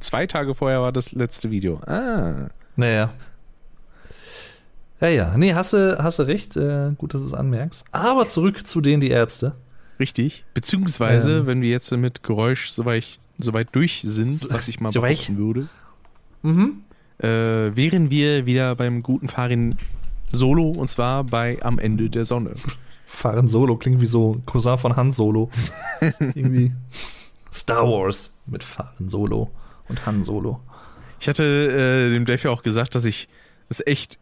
zwei 0.00 0.26
Tage 0.26 0.54
vorher 0.54 0.80
war 0.80 0.92
das 0.92 1.12
letzte 1.12 1.50
Video. 1.50 1.80
Ah. 1.86 2.48
Naja. 2.76 3.12
Ja, 5.04 5.10
ja. 5.10 5.36
Nee, 5.36 5.52
hast 5.54 5.72
du, 5.74 5.98
hast 6.02 6.18
du 6.18 6.22
recht. 6.22 6.56
Äh, 6.56 6.92
gut, 6.96 7.12
dass 7.14 7.20
du 7.20 7.26
es 7.26 7.34
anmerkst. 7.34 7.84
Aber 7.92 8.26
zurück 8.26 8.66
zu 8.66 8.80
denen, 8.80 9.00
die 9.00 9.10
Ärzte. 9.10 9.54
Richtig. 10.00 10.44
Beziehungsweise, 10.54 11.38
Ähm. 11.38 11.46
wenn 11.46 11.62
wir 11.62 11.68
jetzt 11.68 11.90
mit 11.92 12.22
Geräusch 12.22 12.70
soweit, 12.70 13.18
soweit 13.38 13.68
durch 13.72 14.02
sind, 14.06 14.50
was 14.50 14.68
ich 14.68 14.80
mal 14.80 14.90
so 14.92 15.00
behaupten 15.02 15.36
würde, 15.36 15.68
Mhm. 16.42 16.82
äh, 17.18 17.28
wären 17.76 18.10
wir 18.10 18.46
wieder 18.46 18.74
beim 18.76 19.00
guten 19.02 19.28
Farin 19.28 19.76
Solo 20.32 20.70
und 20.70 20.88
zwar 20.88 21.24
bei 21.24 21.58
Am 21.62 21.78
Ende 21.78 22.08
der 22.10 22.24
Sonne. 22.24 22.54
Fahren 23.06 23.46
Solo 23.46 23.76
klingt 23.76 24.00
wie 24.00 24.06
so 24.06 24.40
Cousin 24.46 24.78
von 24.78 24.96
Han 24.96 25.12
Solo. 25.12 25.50
Irgendwie. 26.18 26.72
Star 27.52 27.84
Wars 27.86 28.36
mit 28.46 28.64
Fahren 28.64 29.08
Solo 29.08 29.50
und 29.88 30.04
Han 30.06 30.24
Solo. 30.24 30.60
Ich 31.20 31.28
hatte 31.28 31.44
äh, 32.08 32.12
dem 32.12 32.24
Dave 32.24 32.40
ja 32.44 32.50
auch 32.50 32.62
gesagt, 32.62 32.94
dass 32.94 33.04
ich 33.04 33.28
es 33.68 33.86
echt 33.86 34.18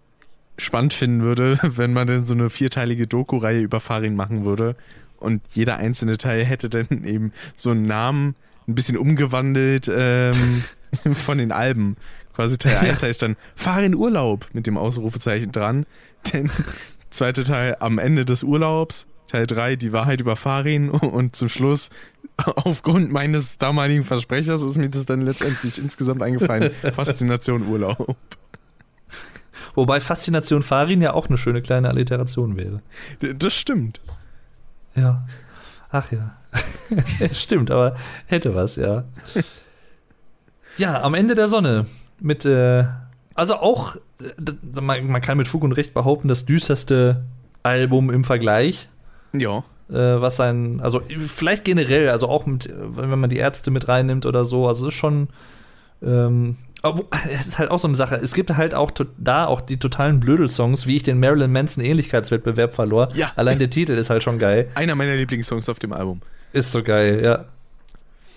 spannend 0.58 0.92
finden 0.92 1.22
würde, 1.22 1.58
wenn 1.62 1.92
man 1.92 2.06
denn 2.06 2.24
so 2.24 2.34
eine 2.34 2.50
vierteilige 2.50 3.06
Doku-Reihe 3.06 3.60
über 3.60 3.80
Farin 3.80 4.16
machen 4.16 4.44
würde 4.44 4.76
und 5.18 5.40
jeder 5.52 5.76
einzelne 5.76 6.18
Teil 6.18 6.44
hätte 6.44 6.68
dann 6.68 6.86
eben 7.04 7.32
so 7.56 7.70
einen 7.70 7.86
Namen 7.86 8.34
ein 8.68 8.74
bisschen 8.74 8.96
umgewandelt 8.96 9.90
ähm, 9.92 10.64
von 11.14 11.38
den 11.38 11.52
Alben. 11.52 11.96
Quasi 12.34 12.56
Teil 12.56 12.76
1 12.76 13.02
heißt 13.02 13.22
dann 13.22 13.36
Farin 13.54 13.94
Urlaub 13.94 14.48
mit 14.52 14.66
dem 14.66 14.78
Ausrufezeichen 14.78 15.52
dran. 15.52 15.84
Denn 16.32 16.50
zweite 17.10 17.44
Teil 17.44 17.76
am 17.80 17.98
Ende 17.98 18.24
des 18.24 18.42
Urlaubs. 18.42 19.06
Teil 19.28 19.46
3 19.46 19.76
die 19.76 19.92
Wahrheit 19.92 20.20
über 20.20 20.36
Farin 20.36 20.90
und 20.90 21.36
zum 21.36 21.48
Schluss 21.48 21.90
aufgrund 22.36 23.12
meines 23.12 23.58
damaligen 23.58 24.04
Versprechers 24.04 24.62
ist 24.62 24.76
mir 24.78 24.88
das 24.88 25.04
dann 25.04 25.22
letztendlich 25.22 25.78
insgesamt 25.78 26.22
eingefallen. 26.22 26.70
Faszination 26.94 27.66
Urlaub. 27.66 28.16
Wobei 29.74 30.00
Faszination 30.00 30.62
Farin 30.62 31.00
ja 31.00 31.12
auch 31.12 31.28
eine 31.28 31.38
schöne 31.38 31.62
kleine 31.62 31.88
Alliteration 31.88 32.56
wäre. 32.56 32.82
Das 33.38 33.54
stimmt. 33.54 34.00
Ja. 34.94 35.24
Ach 35.90 36.10
ja. 36.10 36.36
Stimmt, 37.32 37.70
aber 37.70 37.96
hätte 38.26 38.54
was, 38.54 38.76
ja. 38.76 39.04
Ja, 40.78 41.02
am 41.02 41.14
Ende 41.14 41.34
der 41.34 41.48
Sonne. 41.48 41.86
Mit, 42.20 42.44
äh, 42.44 42.84
also 43.34 43.56
auch, 43.56 43.96
äh, 44.20 44.80
man, 44.80 45.06
man 45.06 45.20
kann 45.22 45.38
mit 45.38 45.48
Fug 45.48 45.64
und 45.64 45.72
Recht 45.72 45.94
behaupten, 45.94 46.28
das 46.28 46.44
düsterste 46.44 47.24
Album 47.62 48.10
im 48.10 48.24
Vergleich. 48.24 48.88
Ja. 49.32 49.64
Äh, 49.90 50.20
was 50.20 50.36
sein, 50.36 50.80
also 50.80 51.00
vielleicht 51.00 51.64
generell, 51.64 52.08
also 52.08 52.28
auch 52.28 52.46
mit, 52.46 52.72
wenn 52.74 53.18
man 53.18 53.30
die 53.30 53.38
Ärzte 53.38 53.70
mit 53.70 53.88
reinnimmt 53.88 54.26
oder 54.26 54.44
so, 54.44 54.68
also 54.68 54.86
es 54.86 54.94
ist 54.94 54.98
schon, 54.98 55.28
ähm, 56.02 56.56
es 57.30 57.46
ist 57.46 57.58
halt 57.58 57.70
auch 57.70 57.78
so 57.78 57.86
eine 57.88 57.96
Sache. 57.96 58.16
Es 58.16 58.34
gibt 58.34 58.50
halt 58.56 58.74
auch 58.74 58.90
da 59.18 59.46
auch 59.46 59.60
die 59.60 59.78
totalen 59.78 60.18
Blödel-Songs, 60.20 60.86
wie 60.86 60.96
ich 60.96 61.02
den 61.02 61.20
Marilyn 61.20 61.52
Manson 61.52 61.84
Ähnlichkeitswettbewerb 61.84 62.74
verlor. 62.74 63.08
Ja. 63.14 63.32
Allein 63.36 63.58
der 63.58 63.70
Titel 63.70 63.92
ist 63.92 64.10
halt 64.10 64.22
schon 64.22 64.38
geil. 64.38 64.68
Einer 64.74 64.94
meiner 64.94 65.14
Lieblingssongs 65.14 65.68
auf 65.68 65.78
dem 65.78 65.92
Album. 65.92 66.22
Ist 66.52 66.72
so 66.72 66.82
geil, 66.82 67.22
ja. 67.22 67.44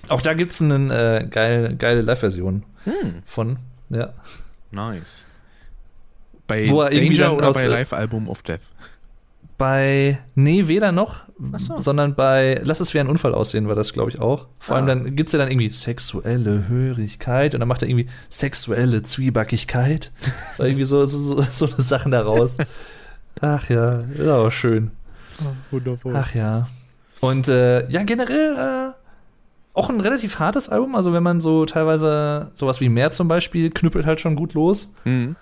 Auch 0.08 0.22
da 0.22 0.34
gibt 0.36 0.52
es 0.52 0.62
eine 0.62 1.22
äh, 1.24 1.28
geil, 1.28 1.76
geile 1.78 2.02
Live-Version 2.02 2.64
Hm, 2.84 3.24
von. 3.26 3.58
Ja. 3.90 4.14
nice. 4.72 5.26
Bei 6.48 6.64
er 6.66 6.90
Danger 6.92 7.34
oder 7.36 7.52
bei 7.52 7.64
äh, 7.64 7.68
Live-Album 7.68 8.30
of 8.30 8.44
Death? 8.44 8.60
Bei, 9.58 10.20
nee, 10.36 10.68
weder 10.68 10.92
noch, 10.92 11.26
so. 11.58 11.78
sondern 11.78 12.14
bei 12.14 12.60
Lass 12.66 12.82
es 12.82 12.94
wie 12.94 13.00
ein 13.00 13.08
Unfall 13.08 13.34
aussehen, 13.34 13.70
war 13.70 13.76
das, 13.76 13.94
glaube 13.94 14.10
ich, 14.10 14.20
auch. 14.20 14.48
Vor 14.60 14.76
allem 14.76 14.86
Ah. 14.86 14.88
dann 14.90 15.16
gibt 15.16 15.30
es 15.30 15.34
ja 15.34 15.40
dann 15.40 15.50
irgendwie 15.50 15.70
sexuelle 15.70 16.68
Hörigkeit 16.68 17.54
und 17.54 17.62
dann 17.62 17.70
macht 17.70 17.82
er 17.82 17.88
irgendwie 17.88 18.10
sexuelle 18.30 19.02
Zwiebackigkeit. 19.04 20.12
Irgendwie 20.60 20.84
so, 20.84 21.06
so, 21.06 21.42
so, 21.42 21.66
eine 21.68 21.82
Sachen 21.82 22.12
daraus. 22.12 22.58
Ach 23.40 23.70
ja, 23.70 24.02
ist 24.02 24.28
aber 24.28 24.52
schön. 24.52 24.92
Wundervoll. 25.72 26.16
Ach 26.16 26.34
ja. 26.36 26.68
Und 27.22 27.48
äh, 27.48 27.90
ja, 27.90 28.04
generell 28.04 28.56
äh, 28.56 28.94
auch 29.74 29.90
ein 29.90 30.02
relativ 30.02 30.40
hartes 30.40 30.70
Album. 30.70 30.96
Also 30.96 31.14
wenn 31.14 31.24
man 31.24 31.40
so 31.40 31.66
teilweise 31.66 32.52
sowas 32.54 32.82
wie 32.82 32.90
Meer 32.90 33.12
zum 33.12 33.28
Beispiel 33.28 33.70
knüppelt 33.70 34.06
halt 34.06 34.20
schon 34.22 34.36
gut 34.36 34.54
los. 34.54 34.94
Mhm. 35.06 35.36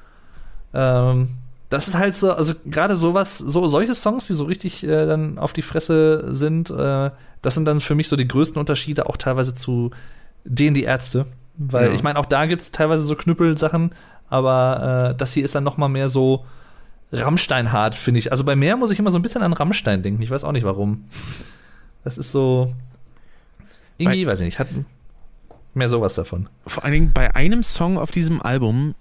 Ähm, 0.74 1.30
das 1.74 1.88
ist 1.88 1.98
halt 1.98 2.16
so, 2.16 2.32
also 2.32 2.54
gerade 2.66 2.96
sowas, 2.96 3.38
so 3.40 3.68
solche 3.68 3.96
Songs, 3.96 4.28
die 4.28 4.34
so 4.34 4.46
richtig 4.46 4.84
äh, 4.84 5.06
dann 5.06 5.38
auf 5.40 5.54
die 5.54 5.62
Fresse 5.64 6.34
sind, 6.34 6.70
äh, 6.70 7.10
das 7.42 7.56
sind 7.56 7.66
dann 7.66 7.80
für 7.82 7.96
mich 7.96 8.08
so 8.08 8.16
die 8.16 8.28
größten 8.28 8.60
Unterschiede 8.60 9.08
auch 9.08 9.18
teilweise 9.18 9.54
zu 9.56 9.92
denen 10.46 10.76
die 10.76 10.84
Ärzte. 10.84 11.26
Weil 11.58 11.88
Ja. 11.88 11.94
ich 11.94 12.04
meine, 12.04 12.20
auch 12.20 12.26
da 12.26 12.46
gibt 12.46 12.62
es 12.62 12.72
teilweise 12.72 13.04
so 13.04 13.16
Knüppelsachen, 13.16 13.94
aber 14.30 15.12
äh, 15.12 15.16
das 15.18 15.34
hier 15.34 15.44
ist 15.44 15.56
dann 15.56 15.64
noch 15.64 15.78
mal 15.78 15.90
mehr 15.90 16.10
so 16.10 16.46
Rammstein-hart, 17.12 17.96
finde 17.96 18.20
ich. 18.20 18.32
Also 18.32 18.44
bei 18.44 18.56
Meer 18.56 18.78
muss 18.78 18.92
ich 18.92 19.00
immer 19.00 19.12
so 19.12 19.20
ein 19.20 19.22
bisschen 19.22 19.44
an 19.44 19.54
Rammstein 19.54 20.02
denken. 20.02 20.22
Ich 20.22 20.32
weiß 20.32 20.44
auch 20.44 20.52
nicht 20.52 20.64
warum. 20.66 21.06
Das 22.04 22.18
ist 22.18 22.32
so. 22.32 22.74
Irgendwie, 23.98 24.26
weiß 24.26 24.40
ich 24.42 24.46
nicht, 24.46 24.60
hat 24.60 24.68
mehr 25.74 25.90
sowas 25.90 26.16
davon. 26.16 26.50
Vor 26.66 26.84
allen 26.84 26.94
Dingen 26.94 27.12
bei 27.14 27.36
einem 27.36 27.62
Song 27.64 27.98
auf 27.98 28.12
diesem 28.12 28.42
Album, 28.42 28.96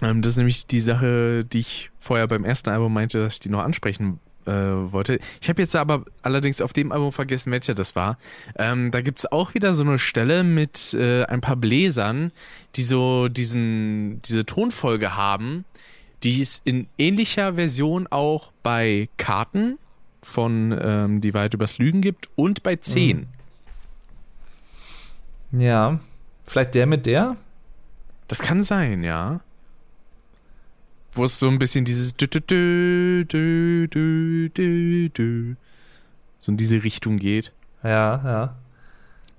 das 0.00 0.32
ist 0.32 0.36
nämlich 0.36 0.66
die 0.66 0.80
Sache, 0.80 1.44
die 1.44 1.60
ich 1.60 1.90
vorher 1.98 2.26
beim 2.26 2.44
ersten 2.44 2.70
Album 2.70 2.92
meinte, 2.92 3.20
dass 3.20 3.34
ich 3.34 3.40
die 3.40 3.48
noch 3.48 3.62
ansprechen 3.62 4.18
äh, 4.46 4.52
wollte. 4.52 5.18
Ich 5.40 5.48
habe 5.48 5.62
jetzt 5.62 5.74
aber 5.76 6.04
allerdings 6.22 6.60
auf 6.60 6.72
dem 6.72 6.92
Album 6.92 7.12
vergessen, 7.12 7.50
welcher 7.52 7.74
das 7.74 7.96
war. 7.96 8.18
Ähm, 8.56 8.90
da 8.90 9.00
gibt's 9.00 9.26
auch 9.26 9.54
wieder 9.54 9.74
so 9.74 9.82
eine 9.82 9.98
Stelle 9.98 10.44
mit 10.44 10.94
äh, 10.94 11.24
ein 11.24 11.40
paar 11.40 11.56
Bläsern, 11.56 12.32
die 12.76 12.82
so 12.82 13.28
diesen, 13.28 14.20
diese 14.22 14.44
Tonfolge 14.44 15.16
haben, 15.16 15.64
die 16.22 16.42
es 16.42 16.60
in 16.64 16.88
ähnlicher 16.98 17.54
Version 17.54 18.06
auch 18.08 18.52
bei 18.62 19.08
Karten 19.16 19.78
von 20.22 20.76
ähm, 20.80 21.20
Die 21.20 21.34
Wahrheit 21.34 21.54
übers 21.54 21.78
Lügen 21.78 22.00
gibt 22.00 22.28
und 22.34 22.62
bei 22.62 22.76
10. 22.76 23.26
Ja. 25.52 26.00
Vielleicht 26.46 26.74
der 26.74 26.86
mit 26.86 27.06
der? 27.06 27.36
Das 28.28 28.40
kann 28.40 28.62
sein, 28.62 29.04
ja 29.04 29.40
wo 31.14 31.24
es 31.24 31.38
so 31.38 31.48
ein 31.48 31.58
bisschen 31.58 31.84
dieses 31.84 32.16
dü, 32.16 32.26
dü, 32.26 32.40
dü, 32.40 33.26
dü, 33.30 33.88
dü, 33.88 34.50
dü, 34.54 35.10
dü, 35.10 35.56
so 36.38 36.52
in 36.52 36.56
diese 36.56 36.82
Richtung 36.82 37.18
geht. 37.18 37.52
Ja, 37.82 38.20
ja. 38.24 38.54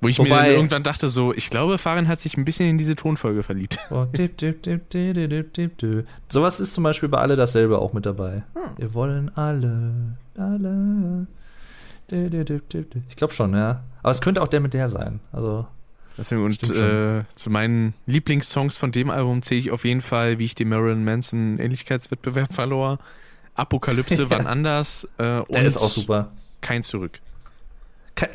Wo 0.01 0.09
ich 0.09 0.19
Wobei, 0.19 0.29
mir 0.29 0.35
dann 0.35 0.45
irgendwann 0.47 0.83
dachte, 0.83 1.07
so, 1.07 1.33
ich 1.33 1.49
glaube, 1.49 1.77
Farin 1.77 2.07
hat 2.07 2.19
sich 2.19 2.37
ein 2.37 2.45
bisschen 2.45 2.69
in 2.69 2.77
diese 2.77 2.95
Tonfolge 2.95 3.43
verliebt. 3.43 3.79
Oh, 3.89 4.05
dip, 4.05 4.37
dip, 4.37 4.61
dip, 4.61 4.89
dip, 4.89 5.13
dip, 5.13 5.29
dip, 5.29 5.53
dip. 5.53 5.77
dip. 5.77 6.07
Sowas 6.29 6.59
ist 6.59 6.73
zum 6.73 6.83
Beispiel 6.83 7.09
bei 7.09 7.17
alle 7.17 7.35
dasselbe 7.35 7.79
auch 7.79 7.93
mit 7.93 8.05
dabei. 8.05 8.43
Hm. 8.53 8.77
Wir 8.77 8.93
wollen 8.93 9.35
alle, 9.35 10.17
alle. 10.37 11.27
Dip, 12.11 12.29
dip, 12.29 12.69
dip, 12.69 12.89
dip. 12.89 13.03
Ich 13.09 13.15
glaube 13.15 13.33
schon, 13.33 13.53
ja. 13.53 13.83
Aber 14.03 14.11
es 14.11 14.21
könnte 14.21 14.41
auch 14.41 14.47
der 14.47 14.59
mit 14.59 14.73
der 14.73 14.89
sein. 14.89 15.21
Also. 15.31 15.65
Deswegen, 16.17 16.43
und 16.43 16.63
äh, 16.71 17.23
zu 17.35 17.49
meinen 17.49 17.93
Lieblingssongs 18.05 18.77
von 18.77 18.91
dem 18.91 19.09
Album 19.09 19.41
zähle 19.41 19.59
ich 19.59 19.71
auf 19.71 19.83
jeden 19.83 20.01
Fall, 20.01 20.39
wie 20.39 20.45
ich 20.45 20.55
den 20.55 20.69
Marilyn 20.69 21.03
Manson 21.03 21.59
Ähnlichkeitswettbewerb 21.59 22.53
verlor. 22.53 22.99
Apokalypse, 23.55 24.29
wann 24.29 24.47
anders 24.47 25.05
äh, 25.17 25.23
der 25.23 25.49
und 25.49 25.55
ist 25.65 25.77
auch 25.77 25.89
super. 25.89 26.31
kein 26.61 26.83
Zurück. 26.83 27.19
Kein, 28.15 28.29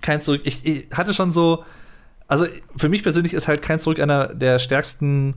kein 0.00 0.20
Zurück. 0.20 0.42
Ich, 0.44 0.66
ich 0.66 0.86
hatte 0.92 1.14
schon 1.14 1.30
so. 1.32 1.64
Also, 2.26 2.46
für 2.76 2.88
mich 2.88 3.02
persönlich 3.02 3.34
ist 3.34 3.48
halt 3.48 3.60
kein 3.62 3.80
Zurück 3.80 3.98
einer 4.00 4.28
der 4.28 4.58
stärksten, 4.60 5.34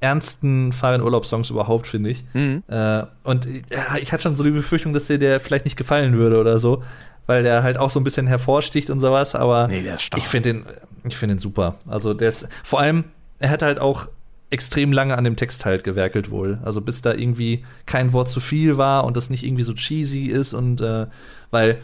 ernsten 0.00 0.72
Fahren-Urlaubssongs 0.72 1.50
überhaupt, 1.50 1.86
finde 1.88 2.10
ich. 2.10 2.24
Mhm. 2.34 2.62
Äh, 2.68 3.02
und 3.24 3.46
ich- 3.46 3.62
ja, 3.70 3.96
ich 4.00 4.12
hatte 4.12 4.22
schon 4.24 4.36
so 4.36 4.44
die 4.44 4.50
Befürchtung, 4.52 4.92
dass 4.92 5.06
dir 5.08 5.18
der 5.18 5.40
vielleicht 5.40 5.64
nicht 5.64 5.76
gefallen 5.76 6.16
würde 6.16 6.40
oder 6.40 6.58
so, 6.60 6.84
weil 7.26 7.42
der 7.42 7.62
halt 7.62 7.76
auch 7.76 7.90
so 7.90 8.00
ein 8.00 8.04
bisschen 8.04 8.26
hervorsticht 8.26 8.90
und 8.90 9.00
sowas, 9.00 9.34
aber 9.34 9.68
Nee, 9.68 9.84
ich 10.16 10.28
finde 10.28 10.52
den, 10.52 10.66
ich 11.04 11.16
finde 11.16 11.34
den 11.34 11.38
super. 11.38 11.76
Also 11.86 12.14
der 12.14 12.28
ist, 12.28 12.48
vor 12.62 12.80
allem, 12.80 13.04
er 13.38 13.50
hat 13.50 13.62
halt 13.62 13.80
auch 13.80 14.08
extrem 14.50 14.92
lange 14.92 15.18
an 15.18 15.24
dem 15.24 15.36
Text 15.36 15.64
halt 15.64 15.84
gewerkelt 15.84 16.30
wohl. 16.30 16.58
Also 16.64 16.80
bis 16.80 17.02
da 17.02 17.12
irgendwie 17.12 17.64
kein 17.84 18.12
Wort 18.12 18.28
zu 18.28 18.40
viel 18.40 18.76
war 18.76 19.04
und 19.04 19.16
das 19.16 19.28
nicht 19.28 19.44
irgendwie 19.44 19.64
so 19.64 19.74
cheesy 19.74 20.26
ist 20.26 20.54
und 20.54 20.80
äh, 20.80 21.06
weil 21.50 21.78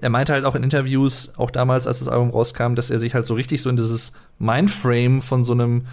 er 0.00 0.10
meinte 0.10 0.32
halt 0.32 0.44
auch 0.44 0.54
in 0.54 0.62
Interviews, 0.62 1.32
auch 1.36 1.50
damals, 1.50 1.86
als 1.86 1.98
das 1.98 2.08
Album 2.08 2.30
rauskam, 2.30 2.74
dass 2.74 2.90
er 2.90 2.98
sich 3.00 3.14
halt 3.14 3.26
so 3.26 3.34
richtig 3.34 3.60
so 3.60 3.70
in 3.70 3.76
dieses 3.76 4.12
Mindframe 4.38 5.20
von 5.20 5.42
so 5.42 5.52
einem 5.52 5.86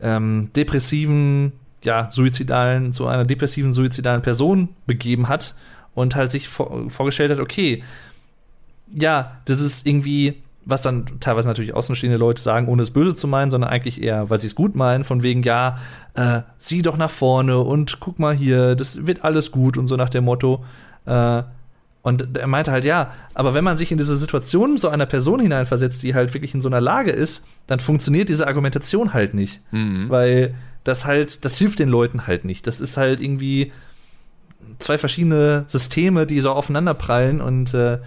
ähm, 0.00 0.50
depressiven, 0.56 1.52
ja, 1.84 2.08
suizidalen, 2.10 2.90
zu 2.92 3.06
einer 3.06 3.24
depressiven, 3.24 3.74
suizidalen 3.74 4.22
Person 4.22 4.70
begeben 4.86 5.28
hat 5.28 5.54
und 5.98 6.14
halt 6.14 6.30
sich 6.30 6.48
vor, 6.48 6.88
vorgestellt 6.90 7.30
hat, 7.30 7.40
okay, 7.40 7.82
ja, 8.92 9.38
das 9.44 9.60
ist 9.60 9.86
irgendwie, 9.86 10.34
was 10.64 10.82
dann 10.82 11.18
teilweise 11.20 11.48
natürlich 11.48 11.74
außenstehende 11.74 12.18
Leute 12.18 12.40
sagen, 12.40 12.68
ohne 12.68 12.82
es 12.82 12.90
böse 12.90 13.14
zu 13.14 13.26
meinen, 13.26 13.50
sondern 13.50 13.70
eigentlich 13.70 14.02
eher, 14.02 14.30
weil 14.30 14.40
sie 14.40 14.46
es 14.46 14.54
gut 14.54 14.76
meinen, 14.76 15.04
von 15.04 15.22
wegen, 15.22 15.42
ja, 15.42 15.78
äh, 16.14 16.42
sieh 16.58 16.82
doch 16.82 16.96
nach 16.96 17.10
vorne 17.10 17.58
und 17.58 18.00
guck 18.00 18.18
mal 18.18 18.34
hier, 18.34 18.76
das 18.76 19.06
wird 19.06 19.24
alles 19.24 19.50
gut 19.50 19.76
und 19.76 19.86
so 19.86 19.96
nach 19.96 20.08
dem 20.08 20.24
Motto. 20.24 20.64
Äh, 21.04 21.42
und 22.02 22.36
er 22.38 22.46
meinte 22.46 22.70
halt, 22.70 22.84
ja, 22.84 23.12
aber 23.34 23.54
wenn 23.54 23.64
man 23.64 23.76
sich 23.76 23.92
in 23.92 23.98
diese 23.98 24.16
Situation 24.16 24.78
so 24.78 24.88
einer 24.88 25.04
Person 25.04 25.40
hineinversetzt, 25.40 26.02
die 26.02 26.14
halt 26.14 26.32
wirklich 26.32 26.54
in 26.54 26.60
so 26.60 26.68
einer 26.68 26.80
Lage 26.80 27.10
ist, 27.10 27.44
dann 27.66 27.80
funktioniert 27.80 28.28
diese 28.28 28.46
Argumentation 28.46 29.12
halt 29.12 29.34
nicht. 29.34 29.60
Mhm. 29.72 30.08
Weil 30.08 30.54
das 30.84 31.04
halt, 31.04 31.44
das 31.44 31.58
hilft 31.58 31.80
den 31.80 31.88
Leuten 31.88 32.26
halt 32.26 32.44
nicht. 32.44 32.66
Das 32.66 32.80
ist 32.80 32.96
halt 32.96 33.20
irgendwie 33.20 33.72
zwei 34.78 34.98
verschiedene 34.98 35.64
Systeme, 35.66 36.26
die 36.26 36.40
so 36.40 36.52
aufeinander 36.52 36.94
prallen 36.94 37.40
und 37.40 37.72
äh, 37.74 37.98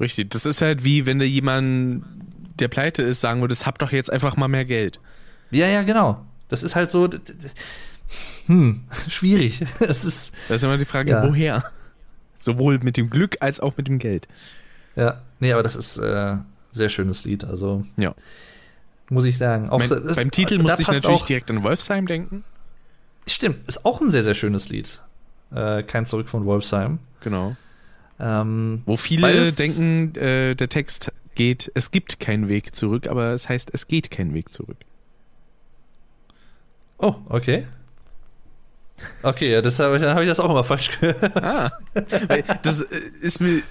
Richtig. 0.00 0.30
Das 0.30 0.46
ist 0.46 0.60
halt 0.62 0.82
wie, 0.84 1.06
wenn 1.06 1.18
du 1.18 1.24
jemanden, 1.24 2.04
der 2.58 2.68
pleite 2.68 3.02
ist, 3.02 3.20
sagen 3.20 3.40
würdest, 3.40 3.66
hab 3.66 3.78
doch 3.78 3.92
jetzt 3.92 4.12
einfach 4.12 4.36
mal 4.36 4.48
mehr 4.48 4.64
Geld. 4.64 4.98
ja, 5.50 5.66
ja, 5.66 5.82
genau. 5.82 6.24
Das 6.48 6.62
ist 6.62 6.74
halt 6.74 6.90
so, 6.90 7.08
hm, 8.46 8.84
schwierig. 9.08 9.64
Es 9.80 10.04
ist, 10.04 10.34
Da 10.48 10.54
ist 10.56 10.64
immer 10.64 10.78
die 10.78 10.84
Frage, 10.84 11.10
Ja. 11.10 11.22
woher? 11.28 11.64
Sowohl 12.38 12.78
mit 12.80 12.96
dem 12.96 13.08
Glück 13.10 13.36
als 13.40 13.60
auch 13.60 13.76
mit 13.76 13.86
dem 13.88 13.98
Geld. 13.98 14.26
ja, 14.96 15.22
nee, 15.40 15.52
aber 15.52 15.62
das 15.62 15.76
ist 15.76 15.98
äh, 15.98 16.36
sehr 16.72 16.88
schönes 16.88 17.24
Lied, 17.24 17.44
also 17.44 17.84
Ja. 17.96 18.14
muss 19.08 19.24
ich 19.24 19.38
sagen. 19.38 19.68
Auch 19.70 19.78
Mein, 19.78 19.88
das- 19.88 20.16
beim 20.16 20.30
Titel 20.30 20.58
musste 20.58 20.82
ich 20.82 20.88
natürlich 20.88 21.22
auch, 21.22 21.26
direkt 21.26 21.50
an 21.50 21.62
Wolfsheim 21.62 22.06
denken. 22.06 22.44
Stimmt, 23.26 23.68
ist 23.68 23.84
auch 23.84 24.00
ein 24.00 24.10
sehr, 24.10 24.24
sehr 24.24 24.34
schönes 24.34 24.68
Lied. 24.68 25.02
Äh, 25.54 25.82
Kein 25.82 26.06
Zurück 26.06 26.28
von 26.28 26.44
Wolfsheim. 26.44 26.98
Genau. 27.20 27.56
Ähm, 28.20 28.82
Wo 28.86 28.96
viele 28.96 29.52
denken, 29.52 30.14
äh, 30.14 30.54
der 30.54 30.68
Text 30.68 31.12
geht, 31.34 31.70
es 31.74 31.90
gibt 31.90 32.20
keinen 32.20 32.48
Weg 32.48 32.74
zurück, 32.76 33.08
aber 33.08 33.32
es 33.32 33.48
heißt, 33.48 33.70
es 33.72 33.88
geht 33.88 34.10
kein 34.10 34.34
Weg 34.34 34.52
zurück. 34.52 34.76
oh, 36.98 37.14
okay. 37.28 37.64
Okay, 39.22 39.50
ja, 39.50 39.62
das 39.62 39.80
hab 39.80 39.92
ich, 39.94 40.00
dann 40.00 40.10
habe 40.10 40.22
ich 40.22 40.28
das 40.28 40.38
auch 40.38 40.50
immer 40.50 40.62
falsch 40.62 41.00
gehört. 41.00 41.36
Ah, 41.36 41.72
das 42.62 42.82
äh, 42.82 43.00
ist 43.20 43.40
mir, 43.40 43.62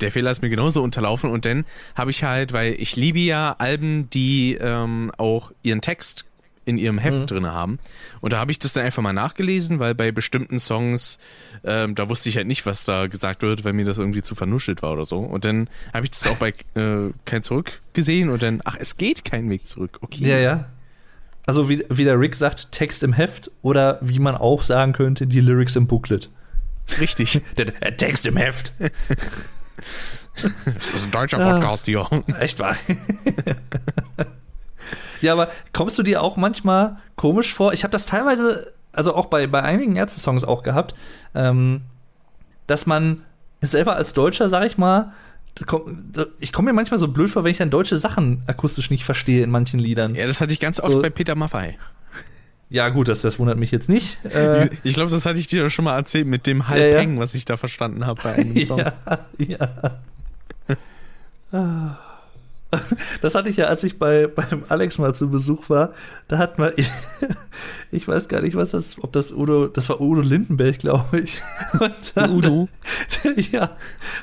der 0.00 0.10
Fehler 0.10 0.30
ist 0.30 0.42
mir 0.42 0.50
genauso 0.50 0.82
unterlaufen 0.82 1.30
und 1.30 1.46
dann 1.46 1.64
habe 1.94 2.10
ich 2.10 2.24
halt, 2.24 2.52
weil 2.52 2.74
ich 2.78 2.96
liebe 2.96 3.20
ja 3.20 3.54
Alben, 3.58 4.10
die 4.10 4.54
ähm, 4.60 5.12
auch 5.18 5.52
ihren 5.62 5.82
Text 5.82 6.24
in 6.66 6.76
ihrem 6.76 6.98
Heft 6.98 7.16
Mhm. 7.20 7.26
drinne 7.26 7.52
haben. 7.54 7.78
Und 8.20 8.34
da 8.34 8.38
habe 8.38 8.50
ich 8.52 8.58
das 8.58 8.74
dann 8.74 8.84
einfach 8.84 9.02
mal 9.02 9.12
nachgelesen, 9.14 9.78
weil 9.78 9.94
bei 9.94 10.12
bestimmten 10.12 10.58
Songs, 10.58 11.18
ähm, 11.64 11.94
da 11.94 12.08
wusste 12.10 12.28
ich 12.28 12.36
halt 12.36 12.46
nicht, 12.46 12.66
was 12.66 12.84
da 12.84 13.06
gesagt 13.06 13.40
wird, 13.42 13.64
weil 13.64 13.72
mir 13.72 13.84
das 13.86 13.96
irgendwie 13.98 14.20
zu 14.22 14.34
vernuschelt 14.34 14.82
war 14.82 14.92
oder 14.92 15.04
so. 15.04 15.20
Und 15.20 15.44
dann 15.46 15.70
habe 15.94 16.04
ich 16.04 16.10
das 16.10 16.26
auch 16.26 16.36
bei 16.36 16.48
äh, 16.74 17.12
Kein 17.24 17.42
Zurück 17.42 17.80
gesehen 17.94 18.28
und 18.28 18.42
dann, 18.42 18.60
ach, 18.64 18.76
es 18.78 18.98
geht 18.98 19.24
kein 19.24 19.48
Weg 19.48 19.66
zurück. 19.66 19.98
Okay. 20.02 20.28
Ja, 20.28 20.36
ja. 20.38 20.66
Also 21.46 21.68
wie, 21.68 21.84
wie 21.88 22.04
der 22.04 22.18
Rick 22.18 22.34
sagt, 22.34 22.72
Text 22.72 23.02
im 23.04 23.12
Heft 23.12 23.50
oder 23.62 23.98
wie 24.02 24.18
man 24.18 24.34
auch 24.34 24.62
sagen 24.64 24.92
könnte, 24.92 25.26
die 25.28 25.40
Lyrics 25.40 25.76
im 25.76 25.86
Booklet. 25.86 26.28
Richtig. 27.00 27.40
Der, 27.56 27.66
der 27.66 27.96
Text 27.96 28.26
im 28.26 28.36
Heft. 28.36 28.72
Das 30.66 30.90
ist 30.90 31.06
ein 31.06 31.10
deutscher 31.12 31.38
Ah. 31.38 31.54
Podcast 31.54 31.86
hier. 31.86 32.06
Echt 32.38 32.58
wahr. 32.58 32.76
ja, 35.20 35.32
aber 35.32 35.48
kommst 35.72 35.98
du 35.98 36.02
dir 36.02 36.22
auch 36.22 36.36
manchmal 36.36 36.96
komisch 37.16 37.52
vor? 37.54 37.72
Ich 37.72 37.82
habe 37.84 37.92
das 37.92 38.06
teilweise, 38.06 38.72
also 38.92 39.14
auch 39.14 39.26
bei, 39.26 39.46
bei 39.46 39.62
einigen 39.62 39.96
Ärzte-Songs 39.96 40.44
auch 40.44 40.62
gehabt, 40.62 40.94
ähm, 41.34 41.82
dass 42.66 42.86
man 42.86 43.22
selber 43.60 43.96
als 43.96 44.12
Deutscher, 44.12 44.48
sag 44.48 44.64
ich 44.66 44.78
mal, 44.78 45.12
ich 46.40 46.52
komme 46.52 46.66
mir 46.70 46.74
manchmal 46.74 46.98
so 46.98 47.08
blöd 47.08 47.30
vor, 47.30 47.42
wenn 47.44 47.50
ich 47.50 47.56
dann 47.58 47.70
deutsche 47.70 47.96
Sachen 47.96 48.42
akustisch 48.46 48.90
nicht 48.90 49.04
verstehe 49.04 49.42
in 49.42 49.50
manchen 49.50 49.80
Liedern. 49.80 50.14
Ja, 50.14 50.26
das 50.26 50.40
hatte 50.42 50.52
ich 50.52 50.60
ganz 50.60 50.78
oft 50.80 50.92
So. 50.92 51.00
bei 51.02 51.08
Peter 51.10 51.34
Maffei. 51.34 51.78
Ja, 52.68 52.88
gut, 52.90 53.08
das, 53.08 53.22
das 53.22 53.38
wundert 53.38 53.58
mich 53.58 53.70
jetzt 53.70 53.88
nicht. 53.88 54.18
Äh, 54.34 54.68
Ich 54.82 54.94
glaube, 54.94 55.10
das 55.10 55.24
hatte 55.24 55.38
ich 55.38 55.46
dir 55.46 55.70
schon 55.70 55.84
mal 55.86 55.96
erzählt 55.96 56.26
mit 56.26 56.46
dem 56.46 56.58
Ja, 56.58 56.68
Halbhängen, 56.68 57.18
was 57.18 57.34
ich 57.34 57.44
da 57.46 57.56
verstanden 57.56 58.04
habe 58.06 58.20
bei 58.22 58.34
einem 58.34 58.58
Song. 58.66 58.80
ja, 58.80 58.94
ja. 59.38 59.98
Das 63.22 63.34
hatte 63.34 63.48
ich 63.48 63.56
ja, 63.56 63.66
als 63.66 63.82
ich 63.84 63.98
bei 63.98 64.26
beim 64.26 64.62
Alex 64.68 64.98
mal 64.98 65.14
zu 65.14 65.30
Besuch 65.30 65.70
war. 65.70 65.92
Da 66.28 66.38
hat 66.38 66.58
man, 66.58 66.72
ich 67.90 68.06
weiß 68.06 68.28
gar 68.28 68.42
nicht, 68.42 68.56
was 68.56 68.72
das, 68.72 69.02
ob 69.02 69.12
das 69.12 69.32
Udo, 69.32 69.68
das 69.68 69.88
war 69.88 70.00
Udo 70.00 70.20
Lindenberg, 70.20 70.78
glaube 70.78 71.20
ich. 71.20 71.40
Dann, 72.14 72.30
Udo? 72.32 72.68
Ja, 73.50 73.70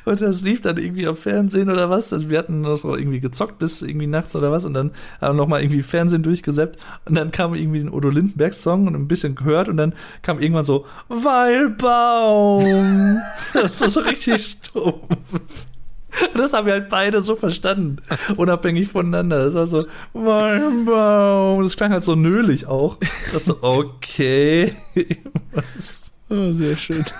und 0.06 0.22
das 0.22 0.42
lief 0.44 0.62
dann 0.62 0.78
irgendwie 0.78 1.08
am 1.08 1.16
Fernsehen 1.16 1.70
oder 1.70 1.90
was. 1.90 2.14
Also 2.14 2.30
wir 2.30 2.38
hatten 2.38 2.64
das 2.64 2.86
auch 2.86 2.96
irgendwie 2.96 3.20
gezockt 3.20 3.60
bis 3.60 3.82
irgendwie 3.82 4.08
nachts 4.08 4.36
oder 4.36 4.52
was 4.52 4.66
und 4.66 4.74
dann 4.74 4.92
haben 5.20 5.36
wir 5.36 5.42
nochmal 5.42 5.62
irgendwie 5.62 5.82
Fernsehen 5.82 6.24
durchgesäppt 6.24 6.80
und 7.06 7.16
dann 7.16 7.32
kam 7.32 7.54
irgendwie 7.54 7.80
ein 7.80 7.92
Udo 7.92 8.10
Lindenberg-Song 8.10 8.88
und 8.88 8.96
ein 8.96 9.08
bisschen 9.08 9.36
gehört 9.36 9.70
und 9.70 9.78
dann 9.78 9.94
kam 10.22 10.40
irgendwann 10.40 10.66
so, 10.66 10.86
Weilbaum. 11.10 12.64
das 13.54 13.82
ist 13.82 13.94
so 13.94 14.00
richtig 14.02 14.46
stumpf. 14.46 15.68
Das 16.34 16.54
haben 16.54 16.66
wir 16.66 16.74
halt 16.74 16.90
beide 16.90 17.22
so 17.22 17.36
verstanden, 17.36 17.98
unabhängig 18.38 18.90
voneinander. 18.90 19.46
Das 19.46 19.56
war 19.56 19.68
so, 19.68 19.86
Weilbaum. 20.14 21.64
Das 21.64 21.78
klang 21.78 21.92
halt 21.92 22.04
so 22.04 22.16
nölig 22.16 22.66
auch. 22.66 22.98
Das 23.32 23.46
so, 23.46 23.58
okay. 23.62 24.74
Was? 25.52 26.12
Oh, 26.30 26.52
sehr 26.52 26.78
schön. 26.78 27.06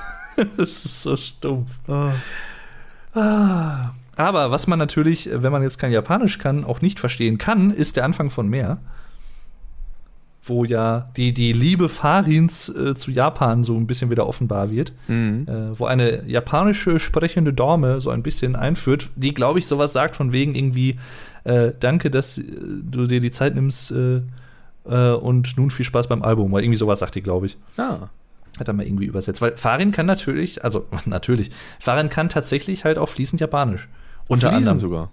Das 0.58 0.84
ist 0.84 1.04
so 1.04 1.16
stumpf. 1.16 1.70
Ah. 1.88 3.92
Aber 4.16 4.50
was 4.50 4.66
man 4.66 4.80
natürlich, 4.80 5.30
wenn 5.32 5.52
man 5.52 5.62
jetzt 5.62 5.78
kein 5.78 5.92
Japanisch 5.92 6.40
kann, 6.40 6.66
auch 6.66 6.82
nicht 6.82 7.00
verstehen 7.00 7.38
kann, 7.38 7.70
ist 7.70 7.98
der 7.98 8.04
Anfang 8.04 8.32
von 8.32 8.48
mehr. 8.48 8.80
Wo 10.46 10.66
ja 10.66 11.10
die, 11.16 11.34
die 11.34 11.54
Liebe 11.54 11.88
Farins 11.88 12.68
äh, 12.70 12.96
zu 12.96 13.12
Japan 13.12 13.64
so 13.64 13.78
ein 13.78 13.88
bisschen 13.88 14.10
wieder 14.10 14.28
offenbar 14.28 14.70
wird. 14.72 14.94
Mhm. 15.08 15.48
Äh, 15.48 15.80
wo 15.80 15.86
eine 15.86 16.28
japanische 16.28 17.00
sprechende 17.00 17.54
Dame 17.54 18.02
so 18.02 18.10
ein 18.10 18.24
bisschen 18.24 18.56
einführt, 18.56 19.10
die, 19.16 19.34
glaube 19.34 19.60
ich, 19.60 19.68
sowas 19.68 19.94
sagt 19.94 20.16
von 20.16 20.32
wegen 20.34 20.54
irgendwie, 20.56 20.98
äh, 21.44 21.72
danke, 21.80 22.12
dass 22.12 22.38
äh, 22.38 22.44
du 22.44 23.08
dir 23.08 23.20
die 23.20 23.32
Zeit 23.32 23.56
nimmst 23.56 23.92
äh, 23.92 24.22
äh, 24.86 25.12
und 25.14 25.58
nun 25.58 25.72
viel 25.72 25.86
Spaß 25.86 26.08
beim 26.08 26.24
Album. 26.24 26.54
Oder 26.54 26.64
irgendwie 26.64 26.78
sowas 26.78 27.00
sagt 27.00 27.16
die, 27.16 27.22
glaube 27.22 27.46
ich. 27.46 27.58
Ja. 27.78 28.10
Hat 28.60 28.68
er 28.68 28.74
mal 28.74 28.86
irgendwie 28.86 29.06
übersetzt. 29.06 29.42
Weil 29.42 29.58
Farin 29.58 29.92
kann 29.92 30.06
natürlich, 30.06 30.64
also 30.64 30.86
natürlich, 31.06 31.52
Farin 31.80 32.10
kann 32.10 32.30
tatsächlich 32.30 32.86
halt 32.86 32.98
auch 32.98 33.10
fließend 33.10 33.42
Japanisch. 33.42 33.88
Unter 34.28 34.50
Fließen 34.52 34.70
anderem. 34.72 34.80
sogar. 34.80 35.12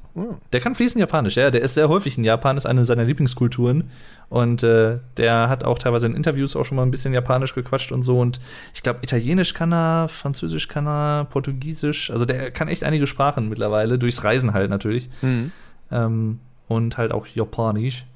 Der 0.52 0.60
kann 0.60 0.74
fließend 0.74 1.00
Japanisch, 1.00 1.36
ja. 1.36 1.50
Der 1.50 1.62
ist 1.62 1.74
sehr 1.74 1.88
häufig 1.88 2.16
in 2.16 2.24
Japan, 2.24 2.56
ist 2.56 2.66
eine 2.66 2.84
seiner 2.84 3.04
Lieblingskulturen. 3.04 3.90
Und 4.28 4.62
äh, 4.62 4.98
der 5.16 5.48
hat 5.48 5.64
auch 5.64 5.78
teilweise 5.78 6.06
in 6.06 6.14
Interviews 6.14 6.54
auch 6.54 6.64
schon 6.64 6.76
mal 6.76 6.84
ein 6.84 6.92
bisschen 6.92 7.12
Japanisch 7.12 7.54
gequatscht 7.54 7.90
und 7.90 8.02
so. 8.02 8.20
Und 8.20 8.40
ich 8.72 8.82
glaube, 8.82 9.00
Italienisch 9.02 9.54
kann 9.54 9.72
er, 9.72 10.06
Französisch 10.08 10.68
kann 10.68 10.86
er, 10.86 11.24
Portugiesisch. 11.24 12.10
Also 12.10 12.24
der 12.24 12.52
kann 12.52 12.68
echt 12.68 12.84
einige 12.84 13.08
Sprachen 13.08 13.48
mittlerweile, 13.48 13.98
durchs 13.98 14.22
Reisen 14.22 14.54
halt 14.54 14.70
natürlich. 14.70 15.10
Mhm. 15.22 15.50
Ähm, 15.90 16.38
und 16.68 16.96
halt 16.96 17.10
auch 17.10 17.26
Japanisch. 17.26 18.06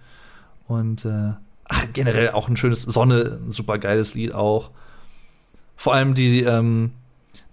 Und 0.68 1.04
äh, 1.04 1.32
ach, 1.68 1.86
generell 1.92 2.30
auch 2.30 2.48
ein 2.48 2.56
schönes 2.56 2.82
Sonne, 2.82 3.40
super 3.48 3.78
geiles 3.78 4.14
Lied 4.14 4.32
auch. 4.32 4.70
Vor 5.74 5.94
allem 5.94 6.14
die, 6.14 6.42
ähm, 6.42 6.92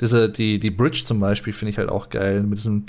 diese, 0.01 0.29
die, 0.29 0.57
die 0.57 0.71
Bridge 0.71 1.03
zum 1.05 1.19
Beispiel 1.19 1.53
finde 1.53 1.69
ich 1.69 1.77
halt 1.77 1.89
auch 1.89 2.09
geil. 2.09 2.41
Mit 2.41 2.57
diesem 2.57 2.83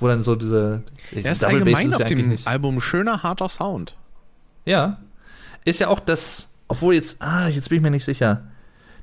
wo 0.00 0.08
dann 0.08 0.22
so 0.22 0.34
diese 0.34 0.82
Er 1.14 1.32
ist 1.32 1.42
Double 1.42 1.56
allgemein 1.56 1.88
ist 1.88 1.94
auf 1.94 2.00
ja 2.00 2.06
dem 2.06 2.28
nicht. 2.30 2.46
Album 2.48 2.80
schöner, 2.80 3.22
harter 3.22 3.50
Sound. 3.50 3.94
Ja. 4.64 4.98
Ist 5.66 5.80
ja 5.80 5.88
auch 5.88 6.00
das, 6.00 6.54
obwohl 6.66 6.94
jetzt, 6.94 7.20
ah, 7.20 7.46
jetzt 7.46 7.68
bin 7.68 7.76
ich 7.76 7.82
mir 7.82 7.90
nicht 7.90 8.06
sicher. 8.06 8.44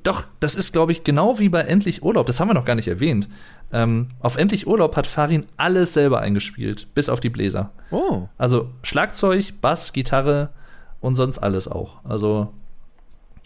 Doch, 0.01 0.25
das 0.39 0.55
ist, 0.55 0.73
glaube 0.73 0.93
ich, 0.93 1.03
genau 1.03 1.37
wie 1.37 1.49
bei 1.49 1.61
Endlich 1.61 2.01
Urlaub. 2.01 2.25
Das 2.25 2.39
haben 2.39 2.47
wir 2.47 2.53
noch 2.53 2.65
gar 2.65 2.75
nicht 2.75 2.87
erwähnt. 2.87 3.29
Ähm, 3.71 4.07
auf 4.19 4.37
Endlich 4.37 4.65
Urlaub 4.65 4.95
hat 4.95 5.05
Farin 5.05 5.45
alles 5.57 5.93
selber 5.93 6.21
eingespielt, 6.21 6.87
bis 6.95 7.09
auf 7.09 7.19
die 7.19 7.29
Bläser. 7.29 7.71
Oh. 7.91 8.27
Also 8.37 8.71
Schlagzeug, 8.81 9.53
Bass, 9.61 9.93
Gitarre 9.93 10.49
und 11.01 11.15
sonst 11.15 11.37
alles 11.37 11.67
auch. 11.67 12.03
Also 12.03 12.51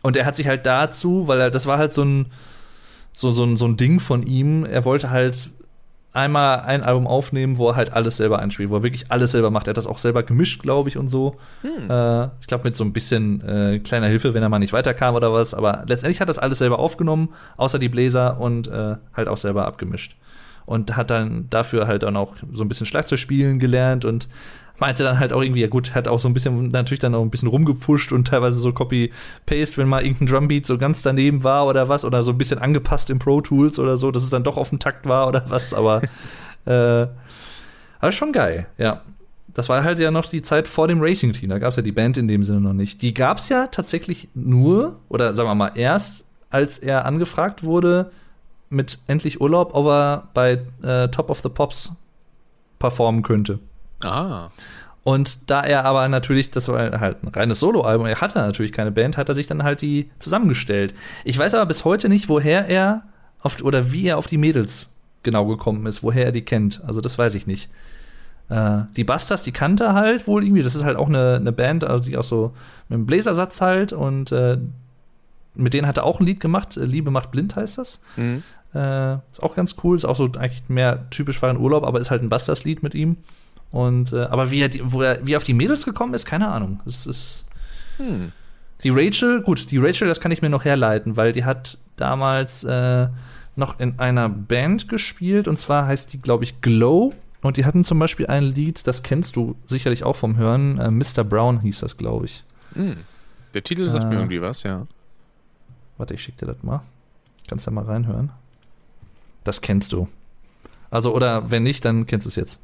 und 0.04 0.16
er 0.16 0.26
hat 0.26 0.36
sich 0.36 0.48
halt 0.48 0.68
dazu, 0.68 1.28
weil 1.28 1.40
er 1.40 1.50
das 1.50 1.66
war 1.66 1.80
halt 1.80 1.92
so 1.92 2.04
ein 2.04 2.28
so 3.14 3.32
so 3.32 3.44
ein, 3.44 3.58
so 3.58 3.66
ein 3.66 3.78
Ding 3.78 4.00
von 4.00 4.24
ihm. 4.24 4.66
Er 4.66 4.86
wollte 4.86 5.10
halt 5.10 5.50
einmal 6.14 6.62
ein 6.62 6.84
Album 6.84 7.08
aufnehmen, 7.08 7.58
wo 7.58 7.70
er 7.70 7.76
halt 7.76 7.94
alles 7.94 8.18
selber 8.18 8.40
einspielt, 8.40 8.70
wo 8.70 8.78
er 8.78 8.84
wirklich 8.84 9.12
alles 9.12 9.32
selber 9.32 9.50
macht. 9.50 9.68
Er 9.68 9.72
hat 9.72 9.78
das 9.78 9.88
auch 9.88 9.98
selber 9.98 10.22
gemischt, 10.24 10.62
glaube 10.62 10.90
ich, 10.90 10.98
und 10.98 11.08
so. 11.08 11.38
Äh, 11.90 12.26
ich 12.40 12.48
glaube 12.48 12.66
mit 12.66 12.76
so 12.76 12.84
ein 12.84 12.94
bisschen 12.94 13.42
äh, 13.42 13.80
kleiner 13.80 14.08
Hilfe, 14.08 14.34
wenn 14.34 14.44
er 14.44 14.50
mal 14.50 14.60
nicht 14.60 14.74
weiterkam 14.74 15.16
oder 15.16 15.34
was. 15.34 15.54
Aber 15.54 15.84
letztendlich 15.88 16.22
hat 16.22 16.30
das 16.30 16.38
alles 16.38 16.60
selber 16.60 16.80
aufgenommen, 16.80 17.30
außer 17.58 17.80
die 17.80 17.90
Bläser 17.90 18.40
und 18.40 18.68
äh, 18.68 18.96
halt 19.14 19.28
auch 19.28 19.38
selber 19.38 19.66
abgemischt. 19.66 20.16
Und 20.66 20.96
hat 20.96 21.10
dann 21.10 21.50
dafür 21.50 21.88
halt 21.88 22.04
dann 22.04 22.16
auch 22.16 22.36
so 22.52 22.64
ein 22.64 22.68
bisschen 22.68 22.86
Schlagzeug 22.86 23.20
spielen 23.20 23.60
gelernt 23.60 24.06
und 24.06 24.30
meinte 24.80 25.04
dann 25.04 25.20
halt 25.20 25.34
auch 25.34 25.42
irgendwie, 25.42 25.62
ja 25.62 25.68
gut, 25.68 25.94
hat 25.94 26.08
auch 26.08 26.20
so 26.20 26.28
ein 26.28 26.34
bisschen 26.34 26.70
natürlich 26.70 27.00
dann 27.00 27.16
auch 27.16 27.22
ein 27.22 27.30
bisschen 27.30 27.48
rumgepfuscht 27.48 28.12
und 28.12 28.28
teilweise 28.28 28.60
so 28.60 28.74
Copy-Paste, 28.74 29.78
wenn 29.78 29.88
mal 29.88 30.04
irgendein 30.04 30.28
Drumbeat 30.28 30.66
so 30.66 30.78
ganz 30.78 31.02
daneben 31.02 31.44
war 31.44 31.68
oder 31.68 31.90
was, 31.90 32.06
oder 32.06 32.24
so 32.24 32.32
ein 32.32 32.38
bisschen 32.38 32.60
angepasst 32.60 33.10
in 33.10 33.20
Pro 33.20 33.42
Tools 33.42 33.80
oder 33.80 33.98
so, 33.98 34.12
dass 34.12 34.24
es 34.24 34.30
dann 34.30 34.44
doch 34.44 34.58
auf 34.58 34.70
den 34.70 34.80
Takt 34.80 35.08
war 35.08 35.28
oder 35.28 35.46
was, 35.50 35.74
aber 35.74 36.02
äh, 36.66 37.08
aber 38.00 38.12
schon 38.12 38.34
geil, 38.34 38.68
ja. 38.78 39.02
Das 39.54 39.70
war 39.70 39.84
halt 39.84 40.00
ja 40.00 40.10
noch 40.10 40.26
die 40.26 40.42
Zeit 40.42 40.68
vor 40.68 40.88
dem 40.88 41.00
Racing-Team. 41.00 41.48
Da 41.48 41.60
gab 41.60 41.70
es 41.70 41.76
ja 41.76 41.84
die 41.84 41.92
Band 41.92 42.18
in 42.18 42.28
dem 42.28 42.42
Sinne 42.42 42.60
noch 42.60 42.74
nicht. 42.74 43.04
Die 43.04 43.14
gab 43.14 43.38
es 43.38 43.50
ja 43.50 43.68
tatsächlich 43.68 44.30
nur, 44.34 45.00
oder 45.10 45.36
sagen 45.36 45.48
wir 45.48 45.54
mal 45.54 45.72
erst, 45.76 46.26
als 46.50 46.80
er 46.80 47.06
angefragt 47.06 47.64
wurde 47.64 48.12
mit 48.70 48.98
Endlich 49.06 49.40
Urlaub, 49.40 49.76
ob 49.76 49.86
er 49.86 50.30
bei 50.34 50.66
äh, 50.82 51.08
Top 51.10 51.30
of 51.30 51.42
the 51.42 51.50
Pops 51.50 51.94
performen 52.80 53.22
könnte. 53.22 53.60
Ah. 54.04 54.52
Und 55.04 55.50
da 55.50 55.62
er 55.62 55.84
aber 55.84 56.08
natürlich, 56.08 56.52
das 56.52 56.70
war 56.70 57.00
halt 57.00 57.24
ein 57.24 57.28
reines 57.28 57.60
Soloalbum, 57.60 58.08
er 58.08 58.22
hatte 58.22 58.40
natürlich 58.40 58.72
keine 58.72 58.92
Band, 58.92 59.18
hat 59.18 59.28
er 59.28 59.36
sich 59.36 59.48
dann 59.48 59.64
halt 59.64 59.82
die 59.82 60.10
zusammengestellt. 60.20 60.94
Ich 61.26 61.38
weiß 61.38 61.54
aber 61.56 61.66
bis 61.66 61.84
heute 61.84 62.08
nicht, 62.08 62.30
woher 62.30 62.70
er 62.70 63.04
auf, 63.42 63.62
oder 63.62 63.92
wie 63.92 64.08
er 64.08 64.18
auf 64.18 64.28
die 64.28 64.38
Mädels 64.38 64.94
genau 65.24 65.46
gekommen 65.46 65.86
ist, 65.88 66.04
woher 66.04 66.26
er 66.26 66.32
die 66.32 66.44
kennt. 66.44 66.82
Also 66.86 67.02
das 67.02 67.18
weiß 67.18 67.36
ich 67.36 67.48
nicht. 67.48 67.70
Äh, 68.50 68.84
die 68.96 69.04
Bastas, 69.04 69.44
die 69.44 69.52
kannte 69.52 69.86
er 69.86 69.94
halt 69.94 70.26
wohl 70.28 70.44
irgendwie. 70.44 70.64
Das 70.64 70.76
ist 70.76 70.86
halt 70.86 70.98
auch 70.98 71.08
eine, 71.10 71.36
eine 71.36 71.52
Band, 71.52 71.84
also 71.84 72.06
die 72.06 72.18
auch 72.18 72.24
so 72.24 72.54
mit 72.88 72.98
einem 72.98 73.06
Bläsersatz 73.06 73.60
halt 73.60 73.92
und 73.92 74.32
äh, 74.32 74.58
mit 75.56 75.74
denen 75.74 75.88
hat 75.88 75.98
er 75.98 76.06
auch 76.06 76.20
ein 76.20 76.26
Lied 76.26 76.40
gemacht. 76.40 76.78
äh, 76.78 76.86
Liebe 76.86 77.12
macht 77.12 77.32
blind 77.32 77.56
heißt 77.56 77.78
das. 77.78 78.00
Mhm. 78.16 78.44
Äh, 78.74 79.16
ist 79.32 79.44
auch 79.44 79.56
ganz 79.56 79.76
cool, 79.84 79.96
ist 79.96 80.06
auch 80.06 80.16
so 80.16 80.26
eigentlich 80.26 80.64
mehr 80.68 81.10
typisch 81.10 81.42
war 81.42 81.52
in 81.52 81.58
Urlaub, 81.58 81.84
aber 81.84 82.00
ist 82.00 82.10
halt 82.12 82.24
ein 82.24 82.30
Bastas-Lied 82.30 82.84
mit 82.84 82.96
ihm. 82.96 83.18
Und 83.74 84.14
äh, 84.14 84.22
aber 84.26 84.52
wie 84.52 84.62
er, 84.62 84.70
die, 84.70 84.82
wo 84.84 85.02
er, 85.02 85.26
wie 85.26 85.34
er 85.34 85.38
auf 85.38 85.44
die 85.44 85.54
Mädels 85.56 85.84
gekommen 85.84 86.14
ist, 86.14 86.26
keine 86.26 86.48
Ahnung. 86.50 86.80
Es 86.86 87.06
ist 87.08 87.46
Hm. 87.98 88.32
die 88.84 88.92
Rachel, 88.92 89.42
gut, 89.42 89.70
die 89.72 89.80
Rachel, 89.80 90.08
das 90.08 90.20
kann 90.22 90.32
ich 90.32 90.42
mir 90.44 90.50
noch 90.50 90.64
herleiten, 90.64 91.18
weil 91.18 91.34
die 91.34 91.44
hat 91.44 91.78
damals 91.98 92.64
äh, 92.64 93.08
noch 93.56 93.80
in 93.80 94.00
einer 94.00 94.30
Band 94.30 94.88
gespielt 94.90 95.48
und 95.48 95.58
zwar 95.58 95.88
heißt 95.88 96.14
die, 96.14 96.22
glaube 96.22 96.44
ich, 96.44 96.62
Glow. 96.62 97.14
Und 97.42 97.58
die 97.58 97.66
hatten 97.66 97.84
zum 97.84 98.00
Beispiel 98.00 98.28
ein 98.28 98.44
Lied, 98.44 98.86
das 98.88 99.04
kennst 99.04 99.36
du 99.36 99.56
sicherlich 99.66 100.04
auch 100.04 100.16
vom 100.16 100.38
Hören. 100.38 100.78
Äh, 100.80 100.92
Mr. 100.92 101.24
Brown 101.24 101.60
hieß 101.62 101.80
das, 101.80 101.98
glaube 101.98 102.26
ich. 102.26 102.44
Hm. 102.76 102.98
Der 103.56 103.64
Titel 103.64 103.88
sagt 103.88 104.06
Äh. 104.06 104.08
mir 104.10 104.16
irgendwie 104.18 104.40
was, 104.40 104.62
ja. 104.64 104.86
Warte, 105.98 106.14
ich 106.14 106.22
schick 106.22 106.38
dir 106.38 106.46
das 106.46 106.62
mal. 106.62 106.82
Kannst 107.48 107.66
du 107.66 107.72
da 107.72 107.76
mal 107.76 107.86
reinhören? 107.86 108.32
Das 109.44 109.62
kennst 109.62 109.94
du. 109.94 110.08
Also, 110.92 111.14
oder 111.14 111.50
wenn 111.52 111.64
nicht, 111.64 111.84
dann 111.86 112.06
kennst 112.06 112.26
du 112.26 112.30
es 112.30 112.36
jetzt. 112.36 112.62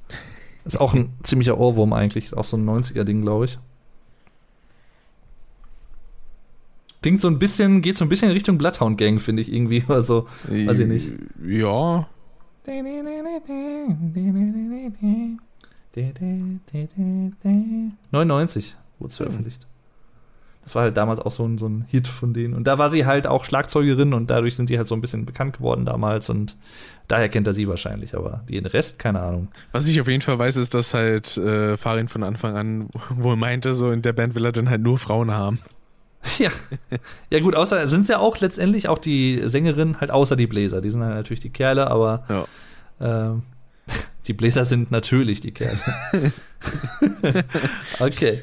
Ist 0.69 0.80
auch 0.80 0.93
ein 0.93 1.09
ziemlicher 1.23 1.57
Ohrwurm 1.57 1.93
eigentlich. 1.93 2.25
Ist 2.25 2.38
auch 2.38 2.43
so 2.43 2.56
ein 2.56 2.64
90er-Ding, 2.64 3.23
glaube 3.23 3.45
ich. 3.45 3.57
Klingt 7.01 7.19
so 7.19 7.27
ein 7.27 7.39
bisschen, 7.39 7.81
geht 7.81 7.98
so 7.98 8.06
ein 8.06 8.09
bisschen 8.09 8.27
in 8.30 8.33
Richtung 8.33 8.59
Bloodhound 8.59 8.99
Gang, 8.99 9.19
finde 9.19 9.41
ich 9.41 9.51
irgendwie. 9.51 9.83
Also, 9.89 10.27
weiß 10.48 10.77
ich 10.77 10.88
nicht. 10.88 11.11
Ja. 11.43 12.07
99 18.11 18.75
wurde 18.99 19.09
es 19.09 19.17
veröffentlicht. 19.17 19.65
Das 20.61 20.75
war 20.75 20.83
halt 20.83 20.98
damals 20.98 21.19
auch 21.19 21.31
so 21.31 21.45
ein, 21.48 21.57
so 21.57 21.67
ein 21.67 21.85
Hit 21.88 22.07
von 22.07 22.35
denen. 22.35 22.53
Und 22.53 22.67
da 22.67 22.77
war 22.77 22.91
sie 22.91 23.07
halt 23.07 23.25
auch 23.25 23.43
Schlagzeugerin 23.43 24.14
und 24.14 24.30
dadurch 24.30 24.56
sind 24.56 24.69
die 24.69 24.77
halt 24.77 24.88
so 24.88 24.93
ein 24.93 25.01
bisschen 25.01 25.25
bekannt 25.25 25.57
geworden 25.57 25.85
damals 25.85 26.30
und 26.30 26.57
daher 27.10 27.28
kennt 27.28 27.46
er 27.48 27.54
sie 27.54 27.68
wahrscheinlich, 27.68 28.16
aber 28.16 28.44
den 28.48 28.66
Rest, 28.66 28.98
keine 29.00 29.20
Ahnung. 29.20 29.50
Was 29.74 29.88
ich 29.88 30.00
auf 30.00 30.08
jeden 30.08 30.22
Fall 30.22 30.40
weiß, 30.40 30.56
ist, 30.56 30.74
dass 30.74 30.94
halt 30.94 31.36
äh, 31.38 31.76
Farin 31.76 32.08
von 32.08 32.24
Anfang 32.24 32.56
an 32.56 32.86
wohl 33.10 33.36
meinte, 33.36 33.74
so 33.74 33.92
in 33.92 34.02
der 34.02 34.14
Band 34.14 34.36
will 34.36 34.46
er 34.46 34.54
dann 34.54 34.70
halt 34.70 34.82
nur 34.82 34.98
Frauen 34.98 35.32
haben. 35.32 35.60
Ja. 36.38 36.50
Ja, 37.30 37.40
gut, 37.40 37.56
außer 37.56 37.88
sind 37.88 38.02
es 38.02 38.10
ja 38.10 38.20
auch 38.20 38.38
letztendlich 38.42 38.90
auch 38.90 38.98
die 38.98 39.42
Sängerinnen, 39.46 40.02
halt 40.02 40.12
außer 40.12 40.36
die 40.36 40.48
Bläser. 40.48 40.82
Die 40.82 40.90
sind 40.90 41.02
halt 41.02 41.16
natürlich 41.16 41.40
die 41.40 41.50
Kerle, 41.50 41.88
aber 41.90 42.26
Ja. 43.00 43.32
ähm, 43.32 43.44
die 44.28 44.34
Bläser 44.34 44.66
sind 44.66 44.92
natürlich 44.92 45.40
die 45.40 45.52
Kerle. 45.52 45.80
okay. 48.00 48.40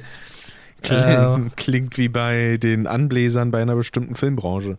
Klingt, 0.82 1.56
klingt 1.56 1.98
wie 1.98 2.08
bei 2.08 2.56
den 2.56 2.86
Anbläsern 2.86 3.50
bei 3.50 3.60
einer 3.60 3.76
bestimmten 3.76 4.14
Filmbranche. 4.14 4.78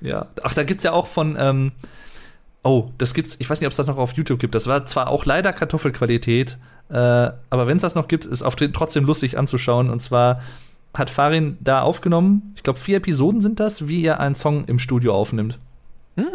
Ja. 0.00 0.28
Ach, 0.42 0.54
da 0.54 0.62
gibt's 0.62 0.84
ja 0.84 0.92
auch 0.92 1.06
von, 1.08 1.36
ähm, 1.38 1.72
oh, 2.62 2.90
das 2.98 3.14
gibt's, 3.14 3.36
ich 3.38 3.48
weiß 3.48 3.60
nicht, 3.60 3.66
ob 3.66 3.72
es 3.72 3.76
das 3.76 3.86
noch 3.86 3.98
auf 3.98 4.12
YouTube 4.12 4.38
gibt. 4.38 4.54
Das 4.54 4.66
war 4.66 4.84
zwar 4.84 5.08
auch 5.08 5.24
leider 5.24 5.52
Kartoffelqualität, 5.52 6.58
äh, 6.90 6.94
aber 6.94 7.66
wenn 7.66 7.76
es 7.76 7.82
das 7.82 7.94
noch 7.94 8.08
gibt, 8.08 8.24
ist 8.26 8.42
auf 8.42 8.56
trotzdem 8.56 9.04
lustig 9.04 9.38
anzuschauen. 9.38 9.90
Und 9.90 10.00
zwar 10.00 10.40
hat 10.94 11.10
Farin 11.10 11.56
da 11.60 11.82
aufgenommen, 11.82 12.52
ich 12.56 12.62
glaube, 12.62 12.78
vier 12.78 12.96
Episoden 12.96 13.40
sind 13.40 13.60
das, 13.60 13.88
wie 13.88 14.04
er 14.04 14.20
einen 14.20 14.34
Song 14.34 14.64
im 14.66 14.78
Studio 14.78 15.14
aufnimmt. 15.14 15.58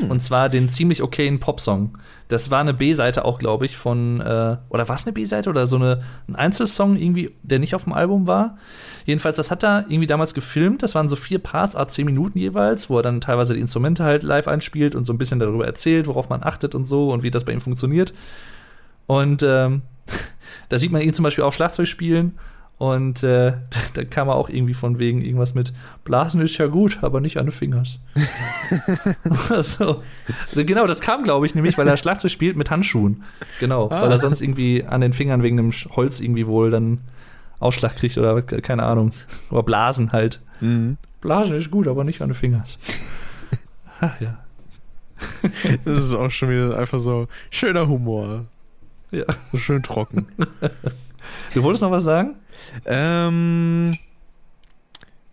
Und 0.10 0.22
zwar 0.22 0.50
den 0.50 0.70
ziemlich 0.70 1.02
okayen 1.02 1.40
Popsong. 1.40 1.98
Das 2.28 2.50
war 2.52 2.60
eine 2.60 2.74
B-Seite 2.74 3.26
auch, 3.26 3.40
glaube 3.40 3.66
ich, 3.66 3.78
von, 3.78 4.20
äh, 4.22 4.58
oder 4.70 4.88
war 4.88 4.96
es 4.96 5.06
eine 5.06 5.14
B-Seite 5.14 5.50
oder 5.50 5.68
so 5.68 5.76
eine, 5.76 6.04
ein 6.28 6.36
Einzelsong 6.36 6.98
irgendwie, 6.98 7.36
der 7.44 7.60
nicht 7.60 7.76
auf 7.76 7.84
dem 7.84 7.94
Album 7.94 8.26
war. 8.26 8.58
Jedenfalls, 9.06 9.38
das 9.38 9.52
hat 9.52 9.64
er 9.64 9.86
irgendwie 9.88 10.08
damals 10.08 10.34
gefilmt. 10.34 10.82
Das 10.82 10.96
waren 10.96 11.08
so 11.08 11.16
vier 11.16 11.40
Parts, 11.40 11.76
a 11.76 11.88
zehn 11.88 12.06
Minuten 12.06 12.40
jeweils, 12.40 12.90
wo 12.90 12.98
er 12.98 13.04
dann 13.04 13.22
teilweise 13.22 13.54
die 13.54 13.60
Instrumente 13.60 14.04
halt 14.04 14.24
live 14.24 14.48
einspielt 14.48 14.96
und 14.96 15.06
so 15.06 15.14
ein 15.14 15.18
bisschen 15.18 15.40
darüber 15.40 15.66
erzählt, 15.66 16.08
worauf 16.08 16.30
man 16.30 16.44
achtet 16.44 16.74
und 16.74 16.86
so 16.86 17.12
und 17.12 17.24
wie 17.24 17.32
das 17.32 17.44
bei 17.44 17.54
ihm 17.54 17.62
funktioniert. 17.62 18.14
Und 19.08 19.44
ähm, 19.44 19.84
da 20.70 20.78
sieht 20.78 20.92
man 20.92 21.02
ihn 21.02 21.14
zum 21.14 21.24
Beispiel 21.24 21.44
auch 21.44 21.54
Schlagzeug 21.54 21.88
spielen. 21.88 22.38
Und 22.78 23.24
äh, 23.24 23.54
da 23.94 24.04
kam 24.04 24.28
er 24.28 24.36
auch 24.36 24.50
irgendwie 24.50 24.74
von 24.74 25.00
wegen 25.00 25.22
irgendwas 25.22 25.54
mit 25.56 25.74
Blasen 26.04 26.42
ist 26.42 26.58
ja 26.58 26.68
gut, 26.68 27.00
aber 27.04 27.22
nicht 27.22 27.38
an 27.38 27.46
den 27.46 27.52
Fingers. 27.54 28.00
so. 29.62 30.04
Genau, 30.54 30.86
das 30.88 31.00
kam, 31.02 31.24
glaube 31.24 31.46
ich, 31.46 31.56
nämlich, 31.56 31.78
weil 31.78 31.88
er 31.88 31.98
Schlagzeug 31.98 32.32
spielt 32.32 32.58
mit 32.58 32.70
Handschuhen. 32.72 33.24
Genau, 33.60 33.90
weil 33.90 34.12
er 34.12 34.20
sonst 34.20 34.42
irgendwie 34.42 34.84
an 34.84 35.02
den 35.02 35.14
Fingern 35.14 35.42
wegen 35.44 35.58
dem 35.58 35.72
Holz 35.72 36.20
irgendwie 36.20 36.48
wohl 36.48 36.70
dann 36.70 37.00
Ausschlag 37.60 37.96
kriegt 37.96 38.18
oder 38.18 38.42
ke- 38.42 38.62
keine 38.62 38.84
Ahnung. 38.84 39.12
Oder 39.50 39.64
Blasen 39.64 40.12
halt. 40.12 40.42
Mhm. 40.60 40.98
Blasen 41.22 41.56
ist 41.56 41.72
gut, 41.72 41.88
aber 41.88 42.04
nicht 42.04 42.22
an 42.22 42.30
den 42.30 42.36
Fingers. 42.36 42.78
Ach 44.02 44.20
ja. 44.20 44.38
Das 45.86 46.04
ist 46.04 46.14
auch 46.14 46.30
schon 46.30 46.50
wieder 46.50 46.78
einfach 46.78 47.00
so 47.00 47.28
schöner 47.50 47.88
Humor. 47.88 48.46
ja. 49.12 49.24
So 49.54 49.58
schön 49.58 49.82
trocken. 49.82 50.28
Du 51.54 51.64
wolltest 51.64 51.82
noch 51.82 51.92
was 51.92 52.04
sagen? 52.04 52.36
ähm, 52.86 53.96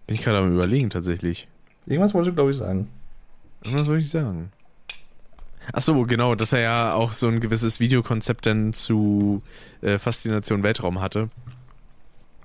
bin 0.07 0.15
ich 0.15 0.23
gerade 0.23 0.39
am 0.39 0.53
überlegen 0.53 0.91
tatsächlich. 0.91 1.49
Irgendwas 1.87 2.15
wolltest 2.15 2.31
du, 2.31 2.35
glaube 2.35 2.51
ich, 2.51 2.57
sagen. 2.57 2.89
Was 3.65 3.87
soll 3.87 3.99
ich 3.99 4.11
sagen? 4.11 4.51
Ach 5.73 5.83
so, 5.83 6.03
genau, 6.05 6.35
dass 6.35 6.53
er 6.53 6.61
ja 6.61 6.95
auch 6.95 7.13
so 7.13 7.29
ein 7.29 7.41
gewisses 7.41 7.79
Videokonzept 7.79 8.47
dann 8.47 8.75
zu 8.75 9.43
äh, 9.81 9.99
Faszination 9.99 10.63
Weltraum 10.63 11.01
hatte. 11.01 11.29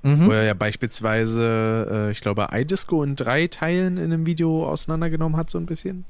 Mhm. 0.04 0.28
Wo 0.28 0.32
er 0.32 0.44
ja 0.44 0.54
beispielsweise, 0.54 1.88
äh, 1.92 2.12
ich 2.12 2.22
glaube, 2.22 2.50
iDisco 2.52 3.04
in 3.04 3.16
drei 3.16 3.48
Teilen 3.48 3.98
in 3.98 4.06
einem 4.06 4.26
Video 4.26 4.68
auseinandergenommen 4.68 5.38
hat, 5.38 5.50
so 5.50 5.58
ein 5.58 5.66
bisschen. 5.66 6.06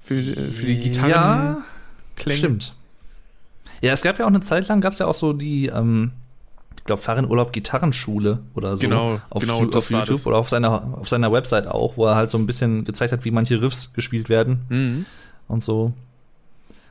Für, 0.00 0.14
äh, 0.14 0.52
für 0.52 0.66
die 0.66 0.76
Gitarren. 0.76 1.10
Ja, 1.10 1.64
Klänge. 2.16 2.38
Stimmt. 2.38 2.74
Ja, 3.84 3.92
es 3.92 4.02
gab 4.02 4.18
ja 4.18 4.24
auch 4.24 4.28
eine 4.30 4.40
Zeit 4.40 4.66
lang, 4.68 4.80
gab 4.80 4.94
es 4.94 4.98
ja 4.98 5.06
auch 5.06 5.14
so 5.14 5.32
die, 5.34 5.66
ähm, 5.66 6.12
ich 6.78 6.84
glaube, 6.84 7.02
Farin-Urlaub 7.02 7.52
Gitarrenschule 7.52 8.38
oder 8.54 8.76
so. 8.76 8.80
Genau, 8.80 9.20
auf, 9.30 9.42
genau, 9.42 9.58
auf 9.62 9.90
YouTube 9.90 10.06
das. 10.16 10.26
oder 10.26 10.38
auf 10.38 10.48
seiner, 10.48 10.96
auf 10.98 11.08
seiner 11.08 11.30
Website 11.32 11.68
auch, 11.68 11.96
wo 11.96 12.06
er 12.06 12.14
halt 12.14 12.30
so 12.30 12.38
ein 12.38 12.46
bisschen 12.46 12.84
gezeigt 12.84 13.12
hat, 13.12 13.24
wie 13.24 13.30
manche 13.30 13.60
Riffs 13.60 13.92
gespielt 13.92 14.28
werden 14.28 14.64
Mhm. 14.68 15.06
und 15.48 15.62
so. 15.62 15.92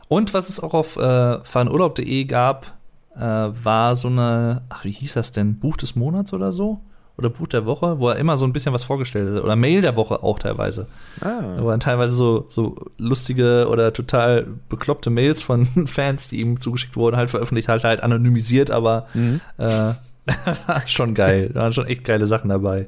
Und 0.08 0.34
was 0.36 0.50
es 0.50 0.60
auch 0.60 0.74
auf 0.76 0.98
äh, 0.98 1.44
farinurlaub.de 1.44 2.26
gab, 2.26 2.74
äh, 3.16 3.20
war 3.20 3.96
so 3.96 4.08
eine, 4.10 4.62
ach, 4.70 4.84
wie 4.86 4.92
hieß 4.92 5.14
das 5.14 5.32
denn? 5.32 5.58
Buch 5.60 5.78
des 5.78 5.96
Monats 5.96 6.32
oder 6.34 6.52
so? 6.52 6.80
Oder 7.18 7.30
Buch 7.30 7.48
der 7.48 7.66
Woche, 7.68 8.00
wo 8.00 8.10
er 8.10 8.16
immer 8.16 8.38
so 8.38 8.46
ein 8.46 8.54
bisschen 8.54 8.74
was 8.74 8.84
vorgestellt 8.84 9.36
hat. 9.36 9.44
Oder 9.44 9.56
Mail 9.56 9.82
der 9.82 9.96
Woche 9.96 10.24
auch 10.24 10.40
teilweise. 10.40 10.88
Ah. 11.22 11.58
Da 11.58 11.64
waren 11.64 11.80
teilweise 11.80 12.16
so, 12.16 12.48
so 12.50 12.76
lustige 12.98 13.68
oder 13.70 13.94
total 13.94 14.48
bekloppte 14.70 15.12
Mails 15.12 15.42
von 15.42 15.66
Fans, 15.88 16.28
die 16.30 16.40
ihm 16.42 16.60
zugeschickt 16.60 16.96
wurden, 16.96 17.16
halt 17.16 17.30
veröffentlicht, 17.30 17.70
halt, 17.70 17.84
halt 17.84 18.02
anonymisiert, 18.02 18.72
aber 18.72 19.08
Mhm. 19.14 19.42
äh, 19.58 19.94
schon 20.88 21.14
geil. 21.14 21.52
Da 21.54 21.62
waren 21.62 21.74
schon 21.74 21.86
echt 21.86 22.04
geile 22.04 22.26
Sachen 22.26 22.50
dabei. 22.50 22.88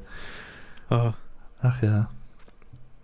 Ah. 0.90 1.14
Ach 1.62 1.82
ja. 1.84 2.10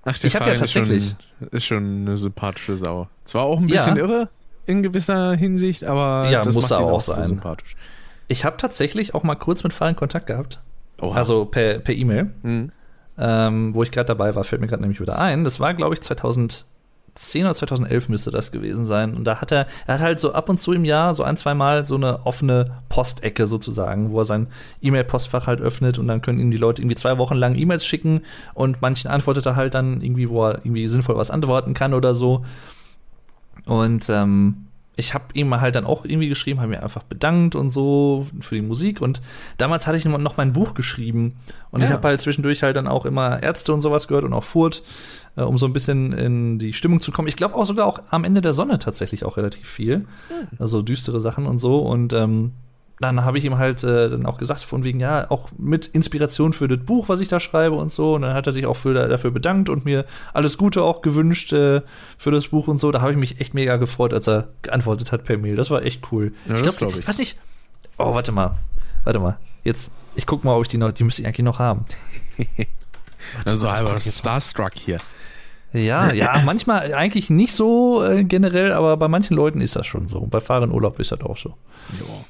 Ach, 0.03 0.17
der 0.17 0.27
Ich 0.27 0.35
hab 0.35 0.47
ja 0.47 0.53
ist 0.53 0.71
schon- 0.71 0.83
tatsächlich- 0.83 1.15
Ist 1.51 1.65
schon 1.65 2.01
eine 2.01 2.17
sympathische 2.17 2.77
Sau. 2.77 3.07
Zwar 3.25 3.43
auch 3.43 3.59
ein 3.59 3.67
bisschen 3.67 3.95
Ja. 3.97 4.03
irre 4.03 4.29
in 4.65 4.81
gewisser 4.81 5.33
Hinsicht, 5.33 5.83
aber 5.83 6.29
Ja, 6.31 6.43
das 6.43 6.55
muss 6.55 6.69
macht 6.69 6.79
er 6.79 6.85
auch 6.85 6.91
auch 6.93 7.01
so 7.01 7.13
sein. 7.13 7.27
sympathisch. 7.27 7.75
Ich 8.27 8.43
habe 8.45 8.57
tatsächlich 8.57 9.13
auch 9.13 9.21
mal 9.23 9.35
kurz 9.35 9.63
mit 9.63 9.73
Farin 9.73 9.95
Kontakt 9.95 10.25
gehabt. 10.27 10.61
Oha. 11.01 11.17
Also 11.17 11.45
per 11.45 11.79
per 11.79 11.95
E-Mail. 11.95 12.31
Mhm. 12.43 12.71
ähm, 13.17 13.75
wo 13.75 13.83
ich 13.83 13.91
gerade 13.91 14.07
dabei 14.07 14.33
war, 14.35 14.43
fällt 14.43 14.61
mir 14.61 14.67
gerade 14.67 14.81
nämlich 14.81 15.01
wieder 15.01 15.19
ein. 15.19 15.43
Das 15.43 15.59
war, 15.59 15.73
glaube 15.73 15.93
ich, 15.93 16.01
2010 16.01 16.65
oder 17.43 17.53
2011 17.53 18.09
müsste 18.09 18.31
das 18.31 18.51
gewesen 18.51 18.85
sein. 18.85 19.15
Und 19.15 19.25
da 19.25 19.41
hat 19.41 19.51
er, 19.51 19.67
er 19.85 19.95
hat 19.95 20.01
halt 20.01 20.19
so 20.19 20.33
ab 20.33 20.49
und 20.49 20.59
zu 20.59 20.73
im 20.73 20.85
Jahr 20.85 21.13
so 21.13 21.23
ein, 21.23 21.35
zwei 21.35 21.53
Mal 21.53 21.85
so 21.85 21.95
eine 21.95 22.25
offene 22.25 22.71
Postecke 22.89 23.47
sozusagen, 23.47 24.11
wo 24.11 24.19
er 24.19 24.25
sein 24.25 24.47
E-Mail-Postfach 24.81 25.45
halt 25.45 25.59
öffnet 25.61 25.99
und 25.99 26.07
dann 26.07 26.21
können 26.21 26.39
ihm 26.39 26.51
die 26.51 26.57
Leute 26.57 26.81
irgendwie 26.81 26.95
zwei 26.95 27.17
Wochen 27.17 27.35
lang 27.35 27.55
E-Mails 27.55 27.85
schicken 27.85 28.21
und 28.53 28.81
manchen 28.81 29.09
antwortet 29.09 29.45
er 29.45 29.55
halt 29.55 29.73
dann 29.75 30.01
irgendwie, 30.01 30.29
wo 30.29 30.47
er 30.47 30.59
irgendwie 30.65 30.87
sinnvoll 30.87 31.17
was 31.17 31.31
antworten 31.31 31.73
kann 31.73 31.93
oder 31.93 32.15
so. 32.15 32.45
Und 33.65 34.09
ähm, 34.09 34.67
ich 34.97 35.13
habe 35.13 35.25
ihm 35.33 35.59
halt 35.61 35.75
dann 35.75 35.85
auch 35.85 36.03
irgendwie 36.05 36.27
geschrieben, 36.29 36.59
habe 36.59 36.71
mir 36.71 36.83
einfach 36.83 37.03
bedankt 37.03 37.55
und 37.55 37.69
so 37.69 38.27
für 38.41 38.55
die 38.55 38.61
Musik. 38.61 39.01
Und 39.01 39.21
damals 39.57 39.87
hatte 39.87 39.97
ich 39.97 40.05
noch 40.05 40.37
mein 40.37 40.53
Buch 40.53 40.73
geschrieben. 40.73 41.37
Und 41.71 41.81
ich 41.81 41.89
Ja. 41.89 41.95
habe 41.95 42.09
halt 42.09 42.21
zwischendurch 42.21 42.61
halt 42.63 42.75
dann 42.75 42.87
auch 42.87 43.05
immer 43.05 43.41
Ärzte 43.41 43.73
und 43.73 43.81
sowas 43.81 44.07
gehört 44.07 44.25
und 44.25 44.33
auch 44.33 44.43
Furt, 44.43 44.83
äh, 45.37 45.41
um 45.43 45.57
so 45.57 45.65
ein 45.65 45.73
bisschen 45.73 46.11
in 46.11 46.59
die 46.59 46.73
Stimmung 46.73 46.99
zu 46.99 47.11
kommen. 47.11 47.29
Ich 47.29 47.37
glaube 47.37 47.55
auch 47.55 47.65
sogar 47.65 47.85
auch 47.87 48.01
am 48.09 48.25
Ende 48.25 48.41
der 48.41 48.53
Sonne 48.53 48.79
tatsächlich 48.79 49.23
auch 49.23 49.37
relativ 49.37 49.67
viel. 49.67 50.05
Also 50.59 50.81
düstere 50.81 51.19
Sachen 51.21 51.45
und 51.45 51.57
so. 51.57 51.79
Und 51.79 52.11
ähm, 52.13 52.51
dann 53.01 53.25
habe 53.25 53.37
ich 53.37 53.45
ihm 53.45 53.57
halt 53.57 53.83
äh, 53.83 54.09
dann 54.09 54.25
auch 54.25 54.37
gesagt, 54.37 54.61
von 54.61 54.83
wegen, 54.83 54.99
ja, 54.99 55.29
auch 55.29 55.49
mit 55.57 55.87
Inspiration 55.87 56.53
für 56.53 56.67
das 56.67 56.79
Buch, 56.79 57.09
was 57.09 57.19
ich 57.19 57.27
da 57.27 57.39
schreibe 57.39 57.75
und 57.75 57.91
so. 57.91 58.15
Und 58.15 58.21
dann 58.21 58.33
hat 58.33 58.45
er 58.47 58.53
sich 58.53 58.65
auch 58.65 58.75
für, 58.75 58.93
dafür 58.93 59.31
bedankt 59.31 59.69
und 59.69 59.85
mir 59.85 60.05
alles 60.33 60.57
Gute 60.57 60.83
auch 60.83 61.01
gewünscht 61.01 61.51
äh, 61.53 61.81
für 62.17 62.31
das 62.31 62.49
Buch 62.49 62.67
und 62.67 62.77
so. 62.77 62.91
Da 62.91 63.01
habe 63.01 63.11
ich 63.11 63.17
mich 63.17 63.41
echt 63.41 63.53
mega 63.53 63.77
gefreut, 63.77 64.13
als 64.13 64.27
er 64.27 64.49
geantwortet 64.61 65.11
hat 65.11 65.23
per 65.23 65.37
Mail. 65.37 65.55
Das 65.55 65.69
war 65.71 65.83
echt 65.83 66.11
cool. 66.11 66.33
Ja, 66.47 66.57
das 66.57 66.77
glaub 66.77 66.91
ich. 66.91 66.99
ich 66.99 67.07
weiß 67.07 67.17
nicht. 67.17 67.39
Oh, 67.97 68.13
warte 68.13 68.31
mal. 68.31 68.57
Warte 69.03 69.19
mal. 69.19 69.37
Jetzt, 69.63 69.91
ich 70.15 70.25
guck 70.25 70.43
mal, 70.43 70.55
ob 70.55 70.63
ich 70.63 70.69
die 70.69 70.77
noch, 70.77 70.91
die 70.91 71.03
müsste 71.03 71.21
ich 71.21 71.27
eigentlich 71.27 71.45
noch 71.45 71.59
haben. 71.59 71.85
Also 73.45 73.71
halber 73.71 73.99
Starstruck 73.99 74.73
hier. 74.75 74.97
Ja, 75.73 76.11
ja, 76.13 76.41
manchmal 76.45 76.93
eigentlich 76.93 77.29
nicht 77.29 77.53
so 77.53 78.03
äh, 78.03 78.23
generell, 78.23 78.73
aber 78.73 78.97
bei 78.97 79.07
manchen 79.07 79.35
Leuten 79.35 79.61
ist 79.61 79.75
das 79.75 79.87
schon 79.87 80.07
so. 80.07 80.21
Bei 80.21 80.39
Fahren 80.39 80.71
Urlaub 80.71 80.99
ist 80.99 81.11
das 81.11 81.21
auch 81.21 81.37
so. 81.37 81.55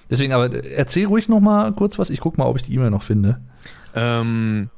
Deswegen, 0.09 0.33
aber 0.33 0.53
äh, 0.53 0.73
erzähl 0.73 1.07
ruhig 1.07 1.27
noch 1.27 1.39
mal 1.39 1.71
kurz 1.73 1.97
was. 1.97 2.09
Ich 2.09 2.19
guck 2.19 2.37
mal, 2.37 2.45
ob 2.45 2.57
ich 2.57 2.63
die 2.63 2.73
E-Mail 2.75 2.91
noch 2.91 3.03
finde. 3.03 3.41
Ähm, 3.95 4.69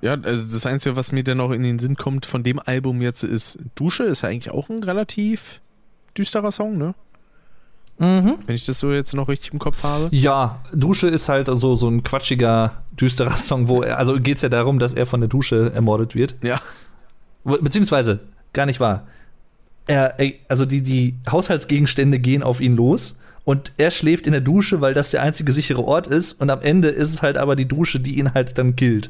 ja, 0.00 0.12
also 0.12 0.50
das 0.50 0.64
Einzige, 0.66 0.96
was 0.96 1.12
mir 1.12 1.24
dann 1.24 1.38
noch 1.38 1.50
in 1.50 1.62
den 1.62 1.78
Sinn 1.78 1.96
kommt 1.96 2.24
von 2.24 2.42
dem 2.42 2.60
Album 2.60 3.02
jetzt 3.02 3.24
ist 3.24 3.58
Dusche, 3.74 4.04
ist 4.04 4.22
ja 4.22 4.28
eigentlich 4.28 4.52
auch 4.52 4.68
ein 4.68 4.82
relativ 4.82 5.60
düsterer 6.16 6.52
Song, 6.52 6.78
ne? 6.78 6.94
Mhm. 7.98 8.36
Wenn 8.46 8.54
ich 8.54 8.64
das 8.64 8.78
so 8.78 8.92
jetzt 8.92 9.12
noch 9.14 9.28
richtig 9.28 9.52
im 9.52 9.58
Kopf 9.58 9.82
habe. 9.82 10.08
Ja, 10.12 10.60
Dusche 10.72 11.08
ist 11.08 11.28
halt 11.28 11.48
so, 11.52 11.74
so 11.74 11.88
ein 11.88 12.04
quatschiger, 12.04 12.84
düsterer 12.92 13.36
Song, 13.36 13.66
wo 13.68 13.82
er, 13.82 13.98
also 13.98 14.20
geht's 14.20 14.42
ja 14.42 14.48
darum, 14.48 14.78
dass 14.78 14.94
er 14.94 15.04
von 15.04 15.20
der 15.20 15.28
Dusche 15.28 15.72
ermordet 15.74 16.14
wird. 16.14 16.36
Ja. 16.42 16.60
Beziehungsweise, 17.60 18.20
gar 18.52 18.66
nicht 18.66 18.80
wahr. 18.80 19.06
Er, 19.86 20.16
also 20.48 20.66
die, 20.66 20.82
die 20.82 21.14
Haushaltsgegenstände 21.30 22.18
gehen 22.18 22.42
auf 22.42 22.60
ihn 22.60 22.76
los 22.76 23.18
und 23.44 23.72
er 23.78 23.90
schläft 23.90 24.26
in 24.26 24.32
der 24.32 24.42
Dusche, 24.42 24.82
weil 24.82 24.92
das 24.92 25.10
der 25.10 25.22
einzige 25.22 25.52
sichere 25.52 25.82
Ort 25.82 26.06
ist 26.06 26.34
und 26.40 26.50
am 26.50 26.60
Ende 26.60 26.88
ist 26.88 27.14
es 27.14 27.22
halt 27.22 27.38
aber 27.38 27.56
die 27.56 27.66
Dusche, 27.66 27.98
die 27.98 28.18
ihn 28.18 28.34
halt 28.34 28.58
dann 28.58 28.76
killt. 28.76 29.08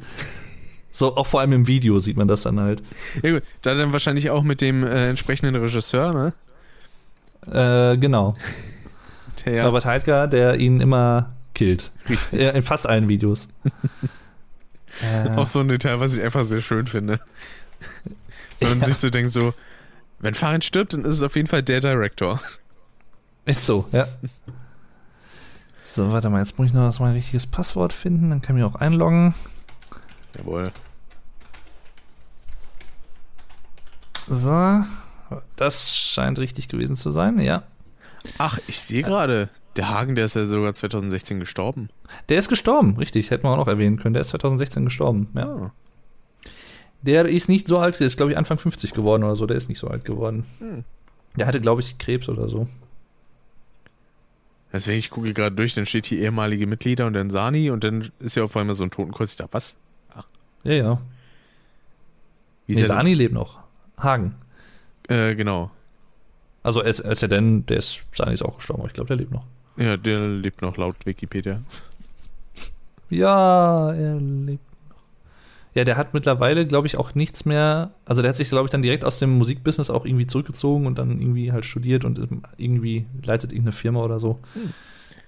So, 0.93 1.17
auch 1.17 1.27
vor 1.27 1.41
allem 1.41 1.53
im 1.53 1.67
Video 1.67 1.99
sieht 1.99 2.17
man 2.17 2.29
das 2.29 2.43
dann 2.43 2.61
halt. 2.61 2.83
Ja 3.23 3.33
gut, 3.33 3.43
da 3.63 3.75
dann 3.75 3.93
wahrscheinlich 3.93 4.31
auch 4.31 4.43
mit 4.43 4.61
dem 4.61 4.85
äh, 4.85 5.09
entsprechenden 5.09 5.57
Regisseur, 5.57 6.13
ne? 6.13 6.33
Äh, 7.47 7.97
genau. 7.99 8.37
Der 9.45 9.53
ja, 9.53 9.67
Robert 9.67 9.85
Heidgar, 9.85 10.29
der 10.29 10.59
ihn 10.59 10.81
immer 10.81 11.31
killt. 11.55 11.93
Richtig. 12.09 12.41
In 12.55 12.63
fast 12.63 12.89
allen 12.89 13.09
Videos. 13.09 13.49
äh, 15.03 15.31
auch 15.37 15.47
so 15.47 15.61
ein 15.61 15.69
Detail, 15.69 16.01
was 16.01 16.17
ich 16.17 16.23
einfach 16.23 16.45
sehr 16.45 16.63
schön 16.63 16.87
finde. 16.87 17.21
Wenn 18.61 18.71
man 18.71 18.81
ja. 18.81 18.87
sich 18.87 18.97
so 18.97 19.11
denkt, 19.11 19.33
so, 19.33 19.55
wenn 20.21 20.35
Farin 20.35 20.63
stirbt, 20.63 20.93
dann 20.93 21.05
ist 21.05 21.15
es 21.15 21.23
auf 21.23 21.37
jeden 21.37 21.49
Fall 21.49 21.63
der 21.63 21.81
Director. 21.81 22.41
Ist 23.45 23.65
so, 23.67 23.89
ja. 23.93 24.09
So, 25.85 26.13
warte 26.13 26.29
mal, 26.29 26.41
jetzt 26.41 26.59
muss 26.59 26.69
ich 26.69 26.75
noch 26.75 26.83
erstmal 26.83 27.11
ein 27.11 27.17
richtiges 27.17 27.47
Passwort 27.47 27.93
finden, 27.93 28.31
dann 28.31 28.43
kann 28.43 28.57
ich 28.57 28.63
mich 28.63 28.71
auch 28.71 28.79
einloggen. 28.79 29.35
Jawohl. 30.37 30.71
So, 34.29 34.85
das 35.57 35.97
scheint 35.97 36.39
richtig 36.39 36.69
gewesen 36.69 36.95
zu 36.95 37.11
sein, 37.11 37.39
ja. 37.41 37.63
Ach, 38.37 38.59
ich 38.67 38.81
sehe 38.81 39.03
gerade, 39.03 39.49
der 39.77 39.89
Hagen, 39.89 40.15
der 40.15 40.27
ist 40.27 40.37
ja 40.37 40.45
sogar 40.45 40.75
2016 40.75 41.41
gestorben. 41.41 41.89
Der 42.29 42.39
ist 42.39 42.49
gestorben, 42.49 42.97
richtig, 42.99 43.31
hätten 43.31 43.45
wir 43.45 43.51
auch 43.51 43.57
noch 43.57 43.69
erwähnen 43.69 43.97
können, 43.97 44.13
der 44.13 44.21
ist 44.21 44.29
2016 44.29 44.85
gestorben, 44.85 45.29
ja. 45.35 45.47
Ah. 45.47 45.73
Der 47.03 47.27
ist 47.27 47.49
nicht 47.49 47.69
so 47.69 47.79
alt, 47.79 48.01
der 48.01 48.07
ist, 48.07 48.17
glaube 48.17 48.33
ich, 48.33 48.39
Anfang 48.39 48.59
50 48.59 48.93
geworden 48.93 49.23
oder 49.25 49.37
so. 49.37 49.47
Der 49.47 49.57
ist 49.57 49.69
nicht 49.69 49.79
so 49.79 49.89
alt 49.89 50.05
geworden. 50.05 50.45
Hm. 50.59 50.85
Der 51.37 51.47
hatte, 51.47 51.61
glaube 51.61 51.81
ich, 51.81 51.99
Krebs 51.99 52.29
oder 52.29 52.49
so. 52.49 52.67
Deswegen, 54.73 54.99
ich 54.99 55.11
gucke 55.11 55.33
gerade 55.33 55.55
durch, 55.57 55.75
dann 55.75 55.87
steht 55.87 56.07
hier 56.07 56.19
ehemalige 56.21 56.67
Mitglieder 56.67 57.07
und 57.07 57.15
dann 57.15 57.31
Sani 57.31 57.71
und 57.71 57.85
dann 57.85 58.09
ist 58.19 58.35
ja 58.35 58.45
auf 58.45 58.57
einmal 58.57 58.75
so 58.75 58.85
ein 58.85 58.91
Totenkreuz. 58.91 59.31
Ich 59.31 59.37
dachte, 59.37 59.55
was? 59.55 59.77
Ja, 60.65 60.73
ja. 60.75 61.01
Wie 62.67 62.75
Nee, 62.75 62.83
ist 62.83 62.89
Sani 62.89 63.15
lebt 63.15 63.33
noch. 63.33 63.61
Hagen. 63.99 64.35
Äh, 65.09 65.35
genau. 65.37 65.71
Also, 66.63 66.83
als, 66.83 67.01
als 67.01 67.23
er 67.23 67.29
denn, 67.29 67.65
der 67.67 67.79
ist, 67.79 68.03
Sani 68.13 68.35
ist 68.35 68.43
auch 68.43 68.57
gestorben, 68.57 68.83
aber 68.83 68.89
ich 68.89 68.95
glaube, 68.95 69.09
der 69.09 69.17
lebt 69.17 69.33
noch. 69.33 69.45
Ja, 69.77 69.97
der 69.97 70.27
lebt 70.29 70.61
noch 70.61 70.77
laut 70.77 70.97
Wikipedia. 71.07 71.63
Ja, 73.09 73.93
er 73.95 74.17
lebt. 74.17 74.68
Ja, 75.79 75.85
der 75.85 75.97
hat 75.97 76.13
mittlerweile, 76.13 76.67
glaube 76.67 76.89
ich, 76.89 76.97
auch 76.97 77.15
nichts 77.15 77.45
mehr. 77.45 77.93
Also, 78.05 78.21
der 78.21 78.31
hat 78.31 78.37
sich, 78.37 78.49
glaube 78.49 78.65
ich, 78.65 78.73
dann 78.73 78.83
direkt 78.83 79.05
aus 79.05 79.21
dem 79.21 79.39
Musikbusiness 79.39 79.91
auch 79.91 80.05
irgendwie 80.05 80.27
zurückgezogen 80.27 80.87
und 80.87 80.99
dann 80.99 81.21
irgendwie 81.21 81.53
halt 81.53 81.65
studiert 81.67 82.05
und 82.05 82.19
irgendwie 82.57 83.07
leitet 83.23 83.53
irgendeine 83.53 83.71
Firma 83.71 84.03
oder 84.03 84.19
so. 84.19 84.41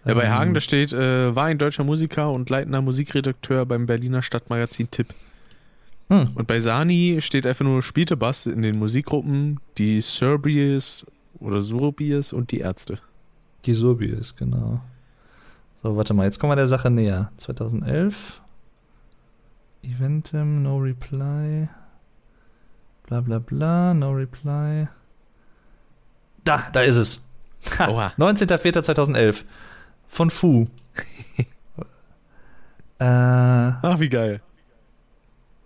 Ja, 0.04 0.14
bei 0.14 0.24
Ähm, 0.24 0.30
Hagen, 0.30 0.54
da 0.54 0.60
steht, 0.60 0.92
äh, 0.92 1.36
war 1.36 1.44
ein 1.44 1.58
deutscher 1.58 1.84
Musiker 1.84 2.32
und 2.32 2.50
leitender 2.50 2.82
Musikredakteur 2.82 3.64
beim 3.64 3.86
Berliner 3.86 4.22
Stadtmagazin 4.22 4.90
Tipp. 4.90 5.14
Hm. 6.08 6.30
Und 6.34 6.48
bei 6.48 6.58
Sani 6.58 7.18
steht 7.20 7.46
einfach 7.46 7.64
nur, 7.64 7.80
spielte 7.80 8.16
Bass 8.16 8.46
in 8.46 8.62
den 8.62 8.76
Musikgruppen 8.76 9.60
die 9.78 10.00
Serbiers 10.00 11.06
oder 11.38 11.60
Surbiers 11.60 12.32
und 12.32 12.50
die 12.50 12.58
Ärzte. 12.58 12.98
Die 13.66 13.72
Surbies, 13.72 14.34
genau. 14.34 14.80
So, 15.80 15.96
warte 15.96 16.12
mal, 16.12 16.24
jetzt 16.24 16.40
kommen 16.40 16.50
wir 16.50 16.56
der 16.56 16.66
Sache 16.66 16.90
näher. 16.90 17.30
2011. 17.36 18.39
Eventim, 19.82 20.62
no 20.62 20.76
reply. 20.78 21.68
Bla 23.08 23.20
bla 23.20 23.38
bla, 23.38 23.94
no 23.94 24.12
reply. 24.12 24.88
Da, 26.44 26.68
da 26.72 26.80
ist 26.80 26.96
es. 26.96 27.20
Ha, 27.78 27.88
Oha. 27.88 28.12
19.04.2011. 28.18 29.44
Von 30.08 30.30
Fu. 30.30 30.64
äh, 32.98 33.04
Ach, 33.04 34.00
wie 34.00 34.08
geil. 34.08 34.40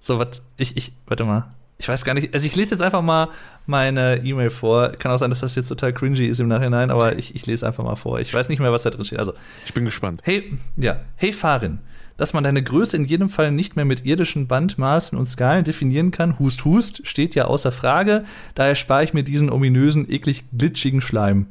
so, 0.00 0.18
was, 0.18 0.42
ich, 0.56 0.76
ich, 0.76 0.92
warte 1.06 1.24
mal. 1.24 1.48
Ich 1.78 1.88
weiß 1.88 2.04
gar 2.04 2.14
nicht, 2.14 2.32
also 2.32 2.46
ich 2.46 2.54
lese 2.54 2.74
jetzt 2.74 2.82
einfach 2.82 3.02
mal 3.02 3.28
meine 3.66 4.18
E-Mail 4.24 4.50
vor. 4.50 4.90
Kann 4.92 5.10
auch 5.12 5.18
sein, 5.18 5.30
dass 5.30 5.40
das 5.40 5.56
jetzt 5.56 5.68
total 5.68 5.92
cringy 5.92 6.26
ist 6.26 6.38
im 6.40 6.48
Nachhinein, 6.48 6.90
aber 6.90 7.18
ich, 7.18 7.34
ich 7.34 7.46
lese 7.46 7.66
einfach 7.66 7.82
mal 7.82 7.96
vor. 7.96 8.20
Ich 8.20 8.32
weiß 8.32 8.48
nicht 8.48 8.60
mehr, 8.60 8.72
was 8.72 8.84
da 8.84 8.90
drin 8.90 9.04
steht. 9.04 9.18
Also, 9.18 9.34
Ich 9.66 9.74
bin 9.74 9.84
gespannt. 9.84 10.20
Hey, 10.24 10.56
ja, 10.76 11.00
hey 11.16 11.32
Farin, 11.32 11.80
dass 12.16 12.32
man 12.32 12.44
deine 12.44 12.62
Größe 12.62 12.96
in 12.96 13.04
jedem 13.04 13.28
Fall 13.28 13.50
nicht 13.50 13.76
mehr 13.76 13.84
mit 13.84 14.04
irdischen 14.04 14.46
Bandmaßen 14.46 15.18
und 15.18 15.26
Skalen 15.26 15.64
definieren 15.64 16.10
kann, 16.10 16.38
hust, 16.38 16.64
hust, 16.64 17.06
steht 17.06 17.34
ja 17.34 17.46
außer 17.46 17.72
Frage. 17.72 18.24
Daher 18.54 18.74
spare 18.74 19.04
ich 19.04 19.14
mir 19.14 19.24
diesen 19.24 19.50
ominösen, 19.50 20.10
eklig 20.10 20.44
glitschigen 20.56 21.00
Schleim. 21.00 21.46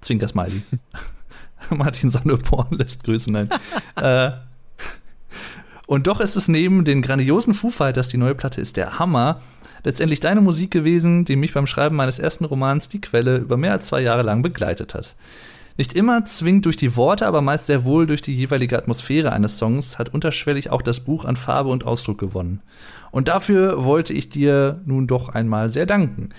Zwinker 0.00 0.28
Smiley. 0.28 0.62
Martin 1.70 2.10
Sonneborn 2.10 2.76
lässt 2.76 3.04
grüßen, 3.04 3.32
nein. 3.32 3.48
äh, 3.96 4.32
und 5.86 6.06
doch 6.06 6.20
ist 6.20 6.36
es 6.36 6.48
neben 6.48 6.84
den 6.84 7.02
grandiosen 7.02 7.54
Foo 7.54 7.70
Fighters, 7.70 8.08
die 8.08 8.16
neue 8.16 8.34
Platte 8.34 8.60
ist 8.60 8.76
der 8.76 8.98
Hammer, 8.98 9.40
letztendlich 9.84 10.20
deine 10.20 10.40
Musik 10.40 10.70
gewesen, 10.70 11.24
die 11.24 11.36
mich 11.36 11.54
beim 11.54 11.66
Schreiben 11.66 11.96
meines 11.96 12.18
ersten 12.18 12.44
Romans 12.44 12.88
Die 12.88 13.00
Quelle 13.00 13.36
über 13.36 13.56
mehr 13.56 13.72
als 13.72 13.86
zwei 13.86 14.00
Jahre 14.00 14.22
lang 14.22 14.42
begleitet 14.42 14.94
hat. 14.94 15.14
Nicht 15.78 15.92
immer 15.92 16.24
zwingend 16.24 16.64
durch 16.64 16.76
die 16.76 16.96
Worte, 16.96 17.26
aber 17.26 17.42
meist 17.42 17.66
sehr 17.66 17.84
wohl 17.84 18.06
durch 18.06 18.22
die 18.22 18.34
jeweilige 18.34 18.78
Atmosphäre 18.78 19.32
eines 19.32 19.58
Songs 19.58 19.98
hat 19.98 20.08
unterschwellig 20.08 20.70
auch 20.70 20.82
das 20.82 21.00
Buch 21.00 21.24
an 21.24 21.36
Farbe 21.36 21.68
und 21.70 21.84
Ausdruck 21.84 22.18
gewonnen. 22.18 22.62
Und 23.10 23.28
dafür 23.28 23.84
wollte 23.84 24.12
ich 24.14 24.28
dir 24.30 24.80
nun 24.86 25.06
doch 25.06 25.28
einmal 25.28 25.70
sehr 25.70 25.86
danken. 25.86 26.30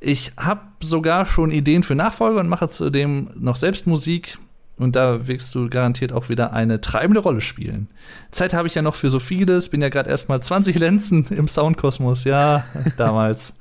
Ich 0.00 0.32
habe 0.36 0.62
sogar 0.80 1.26
schon 1.26 1.50
Ideen 1.50 1.82
für 1.82 1.94
Nachfolger 1.94 2.40
und 2.40 2.48
mache 2.48 2.68
zudem 2.68 3.30
noch 3.34 3.56
selbst 3.56 3.86
Musik. 3.86 4.38
Und 4.78 4.96
da 4.96 5.28
wirst 5.28 5.54
du 5.54 5.68
garantiert 5.68 6.12
auch 6.12 6.28
wieder 6.28 6.52
eine 6.52 6.80
treibende 6.80 7.20
Rolle 7.20 7.40
spielen. 7.40 7.88
Zeit 8.30 8.52
habe 8.54 8.66
ich 8.66 8.74
ja 8.74 8.82
noch 8.82 8.96
für 8.96 9.10
so 9.10 9.20
vieles. 9.20 9.68
Bin 9.68 9.82
ja 9.82 9.90
gerade 9.90 10.10
erst 10.10 10.28
mal 10.28 10.40
20 10.40 10.76
Lenzen 10.78 11.26
im 11.30 11.46
Soundkosmos. 11.46 12.24
Ja, 12.24 12.64
damals. 12.96 13.54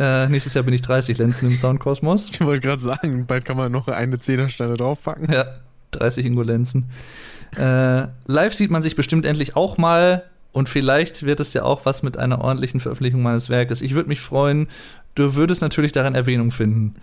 Äh, 0.00 0.28
nächstes 0.30 0.54
Jahr 0.54 0.64
bin 0.64 0.72
ich 0.72 0.80
30 0.80 1.18
Lenzen 1.18 1.50
im 1.50 1.56
Soundkosmos. 1.56 2.30
Ich 2.30 2.40
wollte 2.40 2.66
gerade 2.66 2.80
sagen, 2.80 3.26
bald 3.26 3.44
kann 3.44 3.58
man 3.58 3.70
noch 3.70 3.86
eine 3.86 4.18
Zehnersteine 4.18 4.74
draufpacken. 4.74 5.30
Ja, 5.30 5.44
30 5.90 6.24
Ingolenzen. 6.24 6.86
Äh, 7.56 8.06
live 8.26 8.54
sieht 8.54 8.70
man 8.70 8.80
sich 8.80 8.96
bestimmt 8.96 9.26
endlich 9.26 9.56
auch 9.56 9.76
mal 9.76 10.24
und 10.52 10.70
vielleicht 10.70 11.24
wird 11.24 11.38
es 11.40 11.52
ja 11.52 11.64
auch 11.64 11.84
was 11.84 12.02
mit 12.02 12.16
einer 12.16 12.40
ordentlichen 12.40 12.80
Veröffentlichung 12.80 13.22
meines 13.22 13.50
Werkes. 13.50 13.82
Ich 13.82 13.94
würde 13.94 14.08
mich 14.08 14.22
freuen. 14.22 14.68
Du 15.16 15.34
würdest 15.34 15.60
natürlich 15.60 15.92
daran 15.92 16.14
Erwähnung 16.14 16.50
finden. 16.50 16.94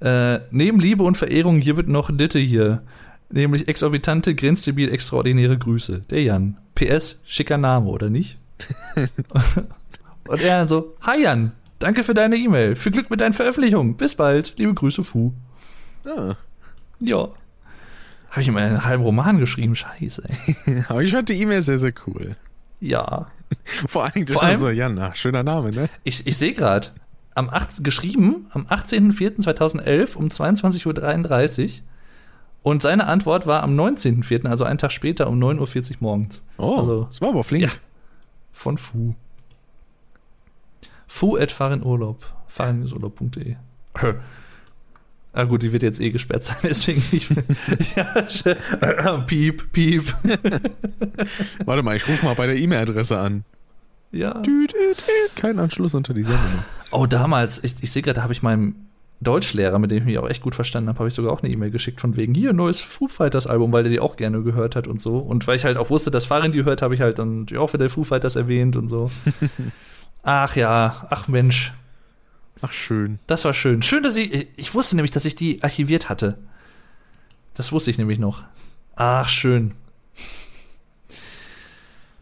Äh, 0.00 0.40
neben 0.50 0.80
Liebe 0.80 1.04
und 1.04 1.16
Verehrung 1.16 1.60
hier 1.60 1.76
wird 1.76 1.86
noch 1.86 2.10
Ditte 2.12 2.40
hier. 2.40 2.82
Nämlich 3.30 3.68
exorbitante, 3.68 4.34
grenzdebil, 4.34 4.92
extraordinäre 4.92 5.56
Grüße. 5.56 6.02
Der 6.10 6.22
Jan. 6.24 6.56
PS, 6.74 7.20
schicker 7.26 7.58
Name, 7.58 7.86
oder 7.86 8.10
nicht? 8.10 8.38
und 10.26 10.42
er 10.42 10.58
dann 10.58 10.68
so, 10.68 10.96
Hi 11.02 11.22
Jan, 11.22 11.52
danke 11.80 12.04
für 12.04 12.14
deine 12.14 12.36
E-Mail. 12.36 12.76
Viel 12.76 12.92
Glück 12.92 13.10
mit 13.10 13.20
deinen 13.20 13.32
Veröffentlichungen. 13.34 13.96
Bis 13.96 14.14
bald. 14.14 14.54
Liebe 14.56 14.72
Grüße, 14.74 15.02
Fu. 15.02 15.32
Ah. 16.06 16.34
Ja. 17.00 17.28
Habe 18.30 18.42
ich 18.42 18.46
ihm 18.48 18.56
einen 18.56 18.84
halben 18.84 19.02
Roman 19.02 19.38
geschrieben? 19.38 19.74
Scheiße, 19.74 20.22
ey. 20.66 20.84
Aber 20.88 21.02
ich 21.02 21.10
fand 21.10 21.28
die 21.28 21.40
E-Mail 21.42 21.62
sehr, 21.62 21.78
sehr 21.78 21.92
cool. 22.06 22.36
Ja. 22.78 23.26
Vor 23.88 24.04
allem, 24.04 24.26
Vor 24.28 24.42
allem- 24.44 24.58
so, 24.60 24.70
ja, 24.70 24.88
na, 24.88 25.14
schöner 25.16 25.42
Name, 25.42 25.70
ne? 25.72 25.88
Ich, 26.04 26.24
ich 26.26 26.36
sehe 26.38 26.52
gerade, 26.54 26.88
am 27.34 27.50
8, 27.50 27.82
geschrieben 27.82 28.46
am 28.52 28.66
18.04.2011 28.66 30.14
um 30.16 30.28
22.33 30.28 31.64
Uhr. 31.64 31.70
Und 32.62 32.82
seine 32.82 33.06
Antwort 33.06 33.46
war 33.46 33.62
am 33.62 33.74
19.04., 33.78 34.46
also 34.46 34.64
einen 34.64 34.78
Tag 34.78 34.92
später 34.92 35.28
um 35.28 35.38
9.40 35.42 35.90
Uhr 35.92 35.96
morgens. 36.00 36.44
Oh, 36.58 36.76
Also- 36.78 37.04
das 37.04 37.20
war 37.20 37.30
aber 37.30 37.42
flink. 37.44 37.64
Ja. 37.64 37.70
Von 38.52 38.78
Fu. 38.78 39.14
Fu 41.10 41.36
at 41.36 41.50
Fahrenurlaub. 41.50 42.24
Fahrenusurlaub.de. 42.46 43.56
Ah 45.32 45.44
gut, 45.44 45.62
die 45.62 45.72
wird 45.72 45.84
jetzt 45.84 46.00
eh 46.00 46.10
gesperrt 46.10 46.42
sein, 46.42 46.56
deswegen 46.64 47.04
nicht 47.12 47.30
ja, 47.94 49.18
piep, 49.28 49.70
piep. 49.70 50.12
Warte 51.64 51.84
mal, 51.84 51.94
ich 51.94 52.08
rufe 52.08 52.24
mal 52.24 52.34
bei 52.34 52.48
der 52.48 52.56
E-Mail-Adresse 52.56 53.16
an. 53.16 53.44
Ja. 54.10 54.40
Dü, 54.40 54.66
dü, 54.66 54.74
dü. 54.92 55.40
Kein 55.40 55.60
Anschluss 55.60 55.94
unter 55.94 56.14
die 56.14 56.24
Sendung. 56.24 56.64
Oh, 56.90 57.06
damals, 57.06 57.62
ich, 57.62 57.76
ich 57.80 57.92
sehe 57.92 58.02
gerade, 58.02 58.16
da 58.16 58.22
habe 58.24 58.32
ich 58.32 58.42
meinem 58.42 58.74
Deutschlehrer, 59.20 59.78
mit 59.78 59.92
dem 59.92 59.98
ich 59.98 60.04
mich 60.04 60.18
auch 60.18 60.28
echt 60.28 60.42
gut 60.42 60.56
verstanden 60.56 60.88
habe, 60.88 60.98
habe 60.98 61.08
ich 61.08 61.14
sogar 61.14 61.32
auch 61.32 61.44
eine 61.44 61.52
E-Mail 61.52 61.70
geschickt 61.70 62.00
von 62.00 62.16
wegen, 62.16 62.34
hier, 62.34 62.52
neues 62.52 62.80
Foo 62.80 63.06
Fighters 63.06 63.46
Album, 63.46 63.70
weil 63.70 63.84
der 63.84 63.92
die 63.92 64.00
auch 64.00 64.16
gerne 64.16 64.42
gehört 64.42 64.74
hat 64.74 64.88
und 64.88 65.00
so. 65.00 65.18
Und 65.18 65.46
weil 65.46 65.54
ich 65.54 65.64
halt 65.64 65.76
auch 65.76 65.90
wusste, 65.90 66.10
dass 66.10 66.24
Farin 66.24 66.50
die 66.50 66.64
hört, 66.64 66.82
habe 66.82 66.96
ich 66.96 67.02
halt 67.02 67.20
dann 67.20 67.46
auch 67.56 67.72
wieder 67.72 67.88
Foo 67.88 68.02
Fighters 68.02 68.34
erwähnt 68.34 68.74
und 68.74 68.88
so. 68.88 69.12
Ach 70.22 70.56
ja, 70.56 71.06
ach 71.10 71.28
Mensch, 71.28 71.72
Ach, 72.62 72.72
schön. 72.72 73.18
das 73.26 73.44
war 73.44 73.54
schön. 73.54 73.82
Schön, 73.82 74.02
dass 74.02 74.16
ich, 74.16 74.48
ich 74.56 74.74
wusste 74.74 74.96
nämlich, 74.96 75.10
dass 75.10 75.24
ich 75.24 75.34
die 75.34 75.62
archiviert 75.62 76.08
hatte. 76.08 76.38
Das 77.54 77.72
wusste 77.72 77.90
ich 77.90 77.98
nämlich 77.98 78.18
noch. 78.18 78.44
Ach, 78.96 79.28
schön. 79.28 79.74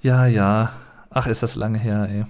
Ja, 0.03 0.27
ja. 0.27 0.73
Ach, 1.11 1.27
ist 1.27 1.43
das 1.43 1.57
lange 1.57 1.79
her, 1.81 2.09
ey. 2.11 2.25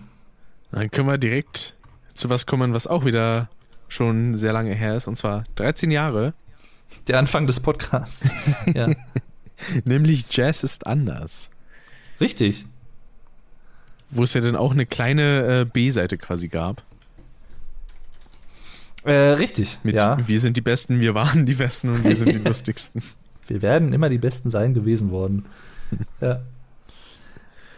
Dann 0.73 0.91
können 0.91 1.09
wir 1.09 1.19
direkt 1.19 1.75
zu 2.15 2.31
was 2.31 2.47
kommen, 2.47 2.73
was 2.73 2.87
auch 2.87 3.05
wieder 3.05 3.49
schon 3.89 4.35
sehr 4.35 4.53
lange 4.53 4.75
her 4.75 4.97
ist, 4.97 5.09
und 5.09 5.17
zwar 5.17 5.45
13 5.57 5.91
Jahre, 5.91 6.35
Der 7.07 7.19
Anfang 7.19 7.47
des 7.47 7.61
Podcasts. 7.61 8.31
ja. 8.75 8.89
nämlich 9.85 10.31
Jazz 10.35 10.63
ist 10.63 10.87
anders. 10.87 11.51
Richtig. 12.21 12.67
Wo 14.11 14.23
es 14.23 14.35
ja 14.35 14.41
dann 14.41 14.57
auch 14.57 14.73
eine 14.73 14.87
kleine 14.87 15.61
äh, 15.61 15.65
B-Seite 15.65 16.17
quasi 16.17 16.49
gab. 16.49 16.83
Äh, 19.05 19.13
richtig. 19.13 19.79
Mit 19.83 19.95
ja. 19.95 20.19
Wir 20.27 20.41
sind 20.41 20.57
die 20.57 20.61
Besten, 20.61 21.01
wir 21.01 21.15
waren 21.15 21.47
die 21.47 21.55
Besten 21.55 21.91
und 21.91 22.05
wir 22.05 22.15
sind 22.15 22.35
die 22.35 22.39
Lustigsten. 22.45 23.03
Wir 23.47 23.63
werden 23.63 23.93
immer 23.93 24.09
die 24.09 24.19
Besten 24.19 24.51
sein 24.51 24.75
gewesen 24.75 25.11
worden. 25.11 25.47
ja. 26.21 26.41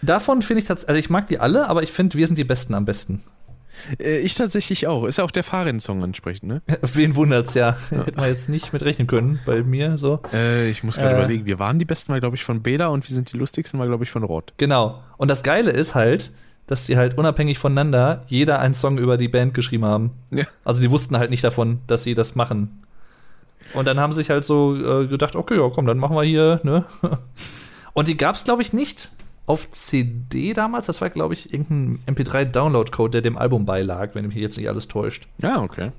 Davon 0.02 0.42
finde 0.42 0.60
ich 0.60 0.67
tatsächlich, 0.67 0.89
also 0.89 0.99
ich 0.99 1.10
mag 1.10 1.26
die 1.26 1.39
alle, 1.39 1.68
aber 1.68 1.83
ich 1.83 1.92
finde, 1.92 2.17
wir 2.17 2.26
sind 2.26 2.36
die 2.36 2.44
Besten 2.44 2.75
am 2.75 2.84
besten. 2.84 3.23
Äh, 3.99 4.18
ich 4.18 4.34
tatsächlich 4.34 4.86
auch. 4.86 5.05
Ist 5.05 5.18
ja 5.18 5.24
auch 5.24 5.31
der 5.31 5.44
Farin-Song 5.44 6.02
entsprechend, 6.02 6.49
ne? 6.49 6.62
Wen 6.94 7.16
wundert's 7.16 7.55
ja. 7.55 7.76
Hätten 7.90 8.20
wir 8.20 8.28
jetzt 8.28 8.49
nicht 8.49 8.73
mit 8.73 8.82
rechnen 8.82 9.07
können 9.07 9.39
bei 9.47 9.62
mir 9.62 9.97
so. 9.99 10.20
Äh, 10.32 10.68
ich 10.70 10.82
muss 10.84 10.97
gerade 10.97 11.15
Äh. 11.15 11.18
überlegen. 11.18 11.47
Wir 11.47 11.58
waren 11.58 11.78
die 11.78 11.84
Besten, 11.84 12.12
war, 12.12 12.20
glaube 12.20 12.36
ich, 12.36 12.44
von 12.44 12.62
Bela 12.62 12.89
und 12.89 13.08
wir 13.08 13.15
sind 13.15 13.32
die 13.32 13.36
Lustigsten, 13.36 13.78
war, 13.81 13.86
glaube 13.86 14.05
ich, 14.05 14.10
von 14.10 14.23
Rod. 14.23 14.52
Genau. 14.57 15.02
Und 15.16 15.28
das 15.28 15.42
Geile 15.42 15.70
ist 15.70 15.94
halt, 15.94 16.32
dass 16.66 16.86
die 16.86 16.97
halt 16.97 17.18
unabhängig 17.18 17.58
voneinander 17.58 18.23
jeder 18.28 18.60
einen 18.60 18.74
Song 18.74 18.99
über 18.99 19.16
die 19.16 19.28
Band 19.28 19.55
geschrieben 19.55 19.84
haben. 19.84 20.10
Ja. 20.31 20.44
Also 20.65 20.81
die 20.81 20.90
wussten 20.90 21.16
halt 21.16 21.31
nicht 21.31 21.42
davon, 21.42 21.81
dass 21.86 22.05
sie 22.05 22.15
das 22.15 22.34
machen. 22.36 22.84
Und 23.74 23.86
dann 23.86 23.99
haben 24.00 24.12
sie 24.12 24.20
sich 24.20 24.31
halt 24.31 24.44
so 24.44 24.74
äh, 25.02 25.07
gedacht, 25.07 25.36
okay, 25.36 25.57
ja, 25.58 25.68
komm, 25.68 25.86
dann 25.86 25.99
machen 25.99 26.16
wir 26.16 26.23
hier, 26.23 26.60
ne? 26.62 26.84
Und 27.92 28.08
die 28.08 28.16
gab 28.16 28.34
es, 28.36 28.44
glaube 28.44 28.62
ich, 28.62 28.73
nicht 28.73 29.10
auf 29.47 29.70
CD 29.70 30.52
damals. 30.52 30.86
Das 30.86 31.01
war, 31.01 31.10
glaube 31.10 31.35
ich, 31.35 31.52
irgendein 31.52 31.99
MP3-Download-Code, 32.15 33.10
der 33.10 33.23
dem 33.23 33.36
Album 33.36 33.67
beilag, 33.67 34.15
wenn 34.15 34.27
mich 34.27 34.36
jetzt 34.36 34.57
nicht 34.57 34.69
alles 34.69 34.89
täuscht. 34.89 35.27
Ja, 35.43 35.62
okay. 35.62 35.91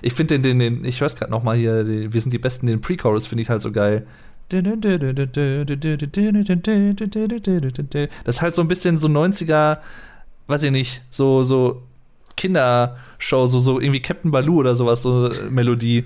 Ich 0.00 0.14
finde 0.14 0.38
den, 0.38 0.42
den, 0.42 0.58
den, 0.58 0.84
ich 0.84 1.00
weiß 1.00 1.16
gerade 1.16 1.30
noch 1.30 1.42
mal 1.42 1.56
hier, 1.56 1.84
den, 1.84 2.12
wir 2.12 2.20
sind 2.20 2.32
die 2.32 2.38
Besten, 2.38 2.66
den 2.66 2.80
Pre-Chorus 2.80 3.26
finde 3.26 3.42
ich 3.42 3.50
halt 3.50 3.62
so 3.62 3.70
geil. 3.70 4.06
Das 8.24 8.36
ist 8.36 8.42
halt 8.42 8.54
so 8.54 8.62
ein 8.62 8.68
bisschen 8.68 8.98
so 8.98 9.08
90er, 9.08 9.78
weiß 10.46 10.62
ich 10.64 10.70
nicht, 10.70 11.02
so, 11.10 11.42
so 11.42 11.82
Kindershow, 12.36 13.46
so, 13.46 13.58
so 13.58 13.80
irgendwie 13.80 14.00
Captain 14.00 14.30
Baloo 14.30 14.60
oder 14.60 14.74
sowas, 14.74 15.02
so 15.02 15.30
Melodie. 15.50 16.04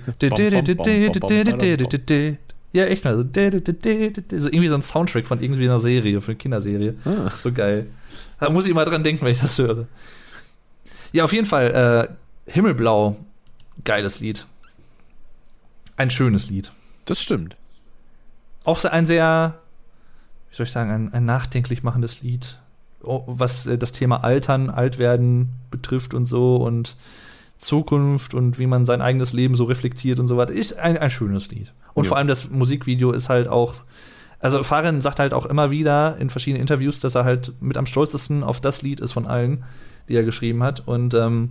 Ja, 2.77 2.85
echt 2.85 3.05
mal. 3.05 3.15
So, 3.15 3.23
so 3.23 4.49
irgendwie 4.49 4.67
so 4.67 4.75
ein 4.75 4.83
Soundtrack 4.83 5.25
von 5.25 5.41
irgendwie 5.41 5.65
einer 5.65 5.79
Serie, 5.79 6.21
von 6.21 6.33
einer 6.33 6.37
Kinderserie. 6.37 6.93
Ah. 7.05 7.31
So 7.31 7.51
geil. 7.51 7.87
Da 8.39 8.51
muss 8.51 8.65
ich 8.65 8.71
immer 8.71 8.85
dran 8.85 9.03
denken, 9.03 9.25
wenn 9.25 9.31
ich 9.31 9.41
das 9.41 9.57
höre. 9.57 9.87
Ja, 11.11 11.23
auf 11.23 11.33
jeden 11.33 11.47
Fall, 11.47 12.07
äh, 12.47 12.51
Himmelblau, 12.51 13.17
geiles 13.83 14.19
Lied. 14.19 14.45
Ein 15.95 16.11
schönes 16.11 16.51
Lied. 16.51 16.71
Das 17.05 17.19
stimmt. 17.19 17.55
Auch 18.63 18.77
so 18.77 18.89
ein 18.89 19.07
sehr, 19.07 19.57
wie 20.51 20.55
soll 20.55 20.67
ich 20.67 20.71
sagen, 20.71 20.91
ein, 20.91 21.13
ein 21.13 21.25
nachdenklich 21.25 21.81
machendes 21.81 22.21
Lied, 22.21 22.59
Oh, 23.01 23.23
was 23.25 23.65
äh, 23.65 23.79
das 23.79 23.91
Thema 23.91 24.23
Altern, 24.23 24.69
Altwerden 24.69 25.49
betrifft 25.71 26.13
und 26.13 26.27
so 26.27 26.57
und 26.57 26.95
Zukunft 27.57 28.35
und 28.35 28.59
wie 28.59 28.67
man 28.67 28.85
sein 28.85 29.01
eigenes 29.01 29.33
Leben 29.33 29.55
so 29.55 29.63
reflektiert 29.63 30.19
und 30.19 30.27
so 30.27 30.37
weiter. 30.37 30.53
Ist 30.53 30.77
ein, 30.77 30.95
ein 30.97 31.09
schönes 31.09 31.49
Lied. 31.49 31.73
Und 31.97 32.03
Ja. 32.03 32.09
vor 32.09 32.17
allem 32.17 32.27
das 32.27 32.49
Musikvideo 32.51 33.11
ist 33.11 33.27
halt 33.27 33.47
auch. 33.47 33.73
Also 34.39 34.61
Farin 34.61 35.01
sagt 35.01 35.17
halt 35.17 35.33
auch 35.33 35.47
immer 35.47 35.71
wieder 35.71 36.15
in 36.19 36.29
verschiedenen 36.29 36.61
Interviews, 36.61 36.99
dass 36.99 37.15
er 37.15 37.25
halt 37.25 37.53
mit 37.59 37.75
am 37.75 37.87
stolzesten 37.87 38.43
auf 38.43 38.61
das 38.61 38.83
Lied 38.83 38.99
ist 38.99 39.11
von 39.13 39.25
allen, 39.25 39.63
die 40.07 40.15
er 40.15 40.23
geschrieben 40.23 40.61
hat. 40.61 40.87
Und 40.87 41.15
ähm, 41.15 41.49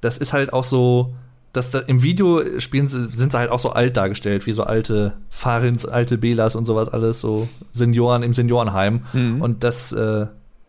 das 0.00 0.18
ist 0.18 0.32
halt 0.32 0.52
auch 0.52 0.62
so, 0.62 1.14
dass 1.52 1.70
da 1.70 1.80
im 1.80 2.04
Video 2.04 2.42
spielen 2.60 2.86
sie, 2.86 3.08
sind 3.10 3.32
sie 3.32 3.38
halt 3.38 3.50
auch 3.50 3.58
so 3.58 3.70
alt 3.70 3.96
dargestellt, 3.96 4.46
wie 4.46 4.52
so 4.52 4.62
alte 4.62 5.14
Farins, 5.30 5.84
alte 5.84 6.16
Belas 6.16 6.54
und 6.54 6.64
sowas 6.64 6.88
alles, 6.88 7.20
so 7.20 7.48
Senioren 7.72 8.22
im 8.22 8.32
Seniorenheim. 8.34 9.02
Mhm. 9.12 9.42
Und 9.42 9.64
das 9.64 9.90
äh, 9.90 10.26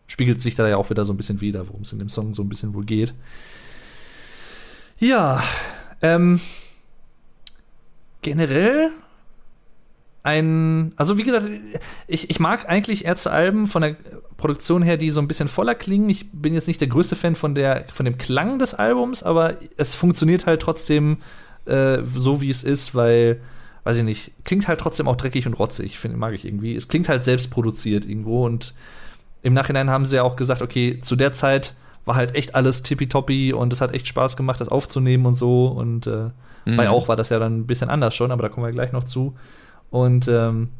spiegelt 0.08 0.42
sich 0.42 0.56
da 0.56 0.66
ja 0.66 0.76
auch 0.76 0.90
wieder 0.90 1.04
so 1.04 1.12
ein 1.12 1.16
bisschen 1.16 1.40
wieder, 1.40 1.68
worum 1.68 1.82
es 1.82 1.92
in 1.92 2.00
dem 2.00 2.08
Song 2.08 2.34
so 2.34 2.42
ein 2.42 2.48
bisschen 2.48 2.74
wohl 2.74 2.84
geht. 2.84 3.14
Ja, 4.98 5.40
ähm, 6.02 6.40
generell 8.26 8.90
ein, 10.24 10.92
also 10.96 11.16
wie 11.16 11.22
gesagt, 11.22 11.46
ich, 12.08 12.28
ich 12.28 12.40
mag 12.40 12.68
eigentlich 12.68 13.04
Ärzte-Alben 13.04 13.66
von 13.66 13.82
der 13.82 13.96
Produktion 14.36 14.82
her, 14.82 14.96
die 14.96 15.12
so 15.12 15.20
ein 15.20 15.28
bisschen 15.28 15.46
voller 15.46 15.76
klingen. 15.76 16.10
Ich 16.10 16.32
bin 16.32 16.52
jetzt 16.52 16.66
nicht 16.66 16.80
der 16.80 16.88
größte 16.88 17.14
Fan 17.14 17.36
von, 17.36 17.54
der, 17.54 17.84
von 17.92 18.04
dem 18.04 18.18
Klang 18.18 18.58
des 18.58 18.74
Albums, 18.74 19.22
aber 19.22 19.54
es 19.76 19.94
funktioniert 19.94 20.44
halt 20.44 20.60
trotzdem 20.60 21.18
äh, 21.66 21.98
so, 22.16 22.40
wie 22.40 22.50
es 22.50 22.64
ist, 22.64 22.96
weil, 22.96 23.40
weiß 23.84 23.98
ich 23.98 24.02
nicht, 24.02 24.32
klingt 24.42 24.66
halt 24.66 24.80
trotzdem 24.80 25.06
auch 25.06 25.14
dreckig 25.14 25.46
und 25.46 25.54
rotzig, 25.54 25.96
find, 25.96 26.16
mag 26.16 26.34
ich 26.34 26.44
irgendwie. 26.44 26.74
Es 26.74 26.88
klingt 26.88 27.08
halt 27.08 27.22
selbst 27.22 27.52
produziert 27.52 28.04
irgendwo 28.06 28.44
und 28.44 28.74
im 29.42 29.54
Nachhinein 29.54 29.90
haben 29.90 30.06
sie 30.06 30.16
ja 30.16 30.24
auch 30.24 30.34
gesagt, 30.34 30.60
okay, 30.60 30.98
zu 31.00 31.14
der 31.14 31.30
Zeit 31.30 31.76
war 32.06 32.14
halt 32.16 32.34
echt 32.34 32.54
alles 32.54 32.82
tippitoppi 32.82 33.52
und 33.52 33.72
es 33.74 33.80
hat 33.82 33.92
echt 33.92 34.06
Spaß 34.08 34.36
gemacht, 34.38 34.60
das 34.60 34.68
aufzunehmen 34.68 35.26
und 35.26 35.34
so. 35.34 35.66
Und 35.66 36.06
äh, 36.06 36.30
Mhm. 36.64 36.76
bei 36.76 36.88
auch 36.90 37.06
war 37.06 37.14
das 37.14 37.28
ja 37.28 37.38
dann 37.38 37.58
ein 37.58 37.66
bisschen 37.68 37.90
anders 37.90 38.14
schon, 38.16 38.32
aber 38.32 38.42
da 38.42 38.48
kommen 38.48 38.66
wir 38.66 38.72
gleich 38.72 38.90
noch 38.92 39.04
zu. 39.04 39.36
Und 39.90 40.26
ähm, 40.26 40.70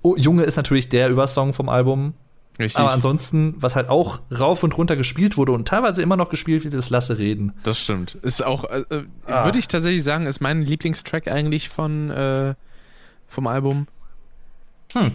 oh, 0.00 0.14
Junge 0.16 0.44
ist 0.44 0.56
natürlich 0.56 0.88
der 0.88 1.10
Übersong 1.10 1.52
vom 1.52 1.68
Album. 1.68 2.14
Richtig. 2.58 2.78
Aber 2.80 2.90
ansonsten, 2.92 3.54
was 3.58 3.76
halt 3.76 3.88
auch 3.90 4.20
rauf 4.38 4.62
und 4.62 4.76
runter 4.78 4.96
gespielt 4.96 5.36
wurde 5.36 5.52
und 5.52 5.68
teilweise 5.68 6.00
immer 6.02 6.16
noch 6.16 6.30
gespielt 6.30 6.64
wird, 6.64 6.72
ist 6.74 6.88
Lasse 6.90 7.18
reden. 7.18 7.52
Das 7.64 7.78
stimmt. 7.78 8.14
Ist 8.22 8.42
auch, 8.44 8.64
äh, 8.64 8.80
äh, 8.90 9.04
Ah. 9.26 9.44
würde 9.44 9.58
ich 9.58 9.68
tatsächlich 9.68 10.04
sagen, 10.04 10.24
ist 10.26 10.40
mein 10.40 10.62
Lieblingstrack 10.62 11.28
eigentlich 11.28 11.68
von 11.68 12.10
äh, 12.10 12.54
vom 13.28 13.46
Album. 13.46 13.86
Hm. 14.94 15.12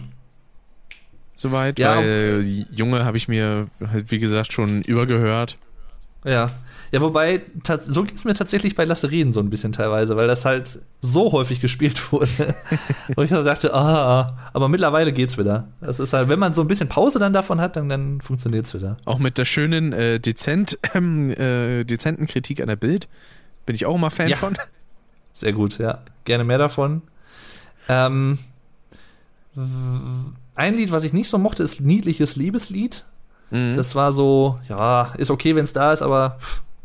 Soweit, 1.36 1.78
Ja, 1.78 1.96
weil 1.98 2.66
Junge 2.72 3.04
habe 3.04 3.16
ich 3.16 3.28
mir 3.28 3.68
halt 3.92 4.10
wie 4.10 4.18
gesagt 4.18 4.52
schon 4.52 4.82
übergehört. 4.82 5.58
Ja. 6.24 6.50
Ja, 6.92 7.00
wobei, 7.02 7.42
so 7.80 8.04
geht 8.04 8.14
es 8.16 8.24
mir 8.24 8.34
tatsächlich 8.34 8.74
bei 8.76 8.84
Lasse 8.84 9.10
reden 9.10 9.32
so 9.32 9.40
ein 9.40 9.50
bisschen 9.50 9.72
teilweise, 9.72 10.16
weil 10.16 10.28
das 10.28 10.44
halt 10.44 10.78
so 11.00 11.32
häufig 11.32 11.60
gespielt 11.60 12.12
wurde. 12.12 12.54
Wo 13.16 13.22
ich 13.22 13.30
dann 13.30 13.44
dachte, 13.44 13.74
ah, 13.74 14.38
aber 14.52 14.68
mittlerweile 14.68 15.12
geht's 15.12 15.36
wieder. 15.36 15.68
Das 15.80 15.98
ist 16.00 16.12
halt, 16.12 16.28
wenn 16.28 16.38
man 16.38 16.54
so 16.54 16.62
ein 16.62 16.68
bisschen 16.68 16.88
Pause 16.88 17.18
dann 17.18 17.32
davon 17.32 17.60
hat, 17.60 17.76
dann, 17.76 17.88
dann 17.88 18.20
funktioniert's 18.20 18.72
wieder. 18.72 18.96
Auch 19.04 19.18
mit 19.18 19.36
der 19.36 19.44
schönen 19.44 19.92
äh, 19.92 20.20
dezent, 20.20 20.78
ähm, 20.94 21.30
äh, 21.30 21.84
dezenten 21.84 22.26
Kritik 22.26 22.60
an 22.60 22.68
der 22.68 22.76
Bild 22.76 23.08
bin 23.66 23.74
ich 23.74 23.84
auch 23.84 23.96
immer 23.96 24.10
Fan 24.10 24.28
Ja. 24.28 24.36
von. 24.36 24.56
Sehr 25.32 25.52
gut, 25.52 25.78
ja. 25.78 25.98
Gerne 26.24 26.44
mehr 26.44 26.58
davon. 26.58 27.02
Ähm, 27.88 28.38
ein 30.56 30.74
Lied, 30.74 30.90
was 30.90 31.04
ich 31.04 31.12
nicht 31.12 31.28
so 31.28 31.38
mochte, 31.38 31.62
ist 31.62 31.80
Niedliches 31.80 32.36
Liebeslied. 32.36 33.04
Mhm. 33.50 33.74
Das 33.76 33.94
war 33.94 34.12
so, 34.12 34.58
ja, 34.68 35.14
ist 35.18 35.30
okay, 35.30 35.54
wenn 35.54 35.64
es 35.64 35.72
da 35.72 35.92
ist, 35.92 36.02
aber 36.02 36.38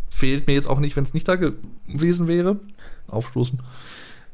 fehlt 0.09 0.47
mir 0.47 0.53
jetzt 0.53 0.67
auch 0.67 0.79
nicht, 0.79 0.95
wenn 0.95 1.03
es 1.03 1.13
nicht 1.13 1.27
da 1.27 1.35
gewesen 1.35 2.27
wäre. 2.27 2.59
Aufstoßen. 3.07 3.59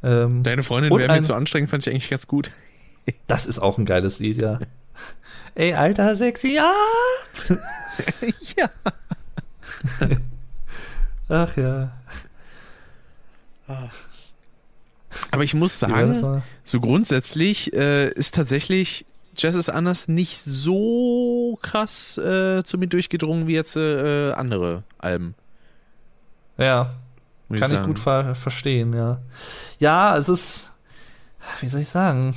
Ähm, 0.03 0.43
Deine 0.43 0.63
Freundin 0.63 0.91
Und 0.91 0.99
wäre 0.99 1.13
mir 1.13 1.21
zu 1.21 1.33
anstrengend, 1.33 1.69
fand 1.69 1.85
ich 1.85 1.93
eigentlich 1.93 2.09
ganz 2.09 2.27
gut. 2.27 2.51
das 3.27 3.45
ist 3.45 3.59
auch 3.59 3.77
ein 3.77 3.85
geiles 3.85 4.19
Lied, 4.19 4.37
ja. 4.37 4.59
Ey, 5.55 5.73
alter, 5.73 6.15
sexy, 6.15 6.53
ja. 6.53 6.71
ja. 8.57 8.69
Ach 11.29 11.57
ja. 11.57 11.91
Aber 15.31 15.43
ich 15.43 15.53
muss 15.55 15.79
sagen, 15.79 16.43
so 16.63 16.79
grundsätzlich 16.79 17.73
äh, 17.73 18.11
ist 18.11 18.35
tatsächlich 18.35 19.05
Jazz 19.37 19.55
is 19.55 19.69
Anders 19.69 20.07
nicht 20.07 20.41
so 20.41 21.57
krass 21.61 22.17
äh, 22.17 22.63
zu 22.63 22.77
mir 22.77 22.87
durchgedrungen 22.87 23.47
wie 23.47 23.53
jetzt 23.53 23.75
äh, 23.77 24.31
andere 24.31 24.83
Alben. 24.97 25.35
Ja, 26.57 26.95
Kann 27.49 27.57
ich 27.57 27.65
sagen. 27.65 27.85
gut 27.85 27.99
ver 27.99 28.33
verstehen, 28.35 28.93
ja. 28.93 29.19
Ja, 29.79 30.17
es 30.17 30.27
ist, 30.27 30.71
wie 31.61 31.67
soll 31.67 31.81
ich 31.81 31.89
sagen? 31.89 32.35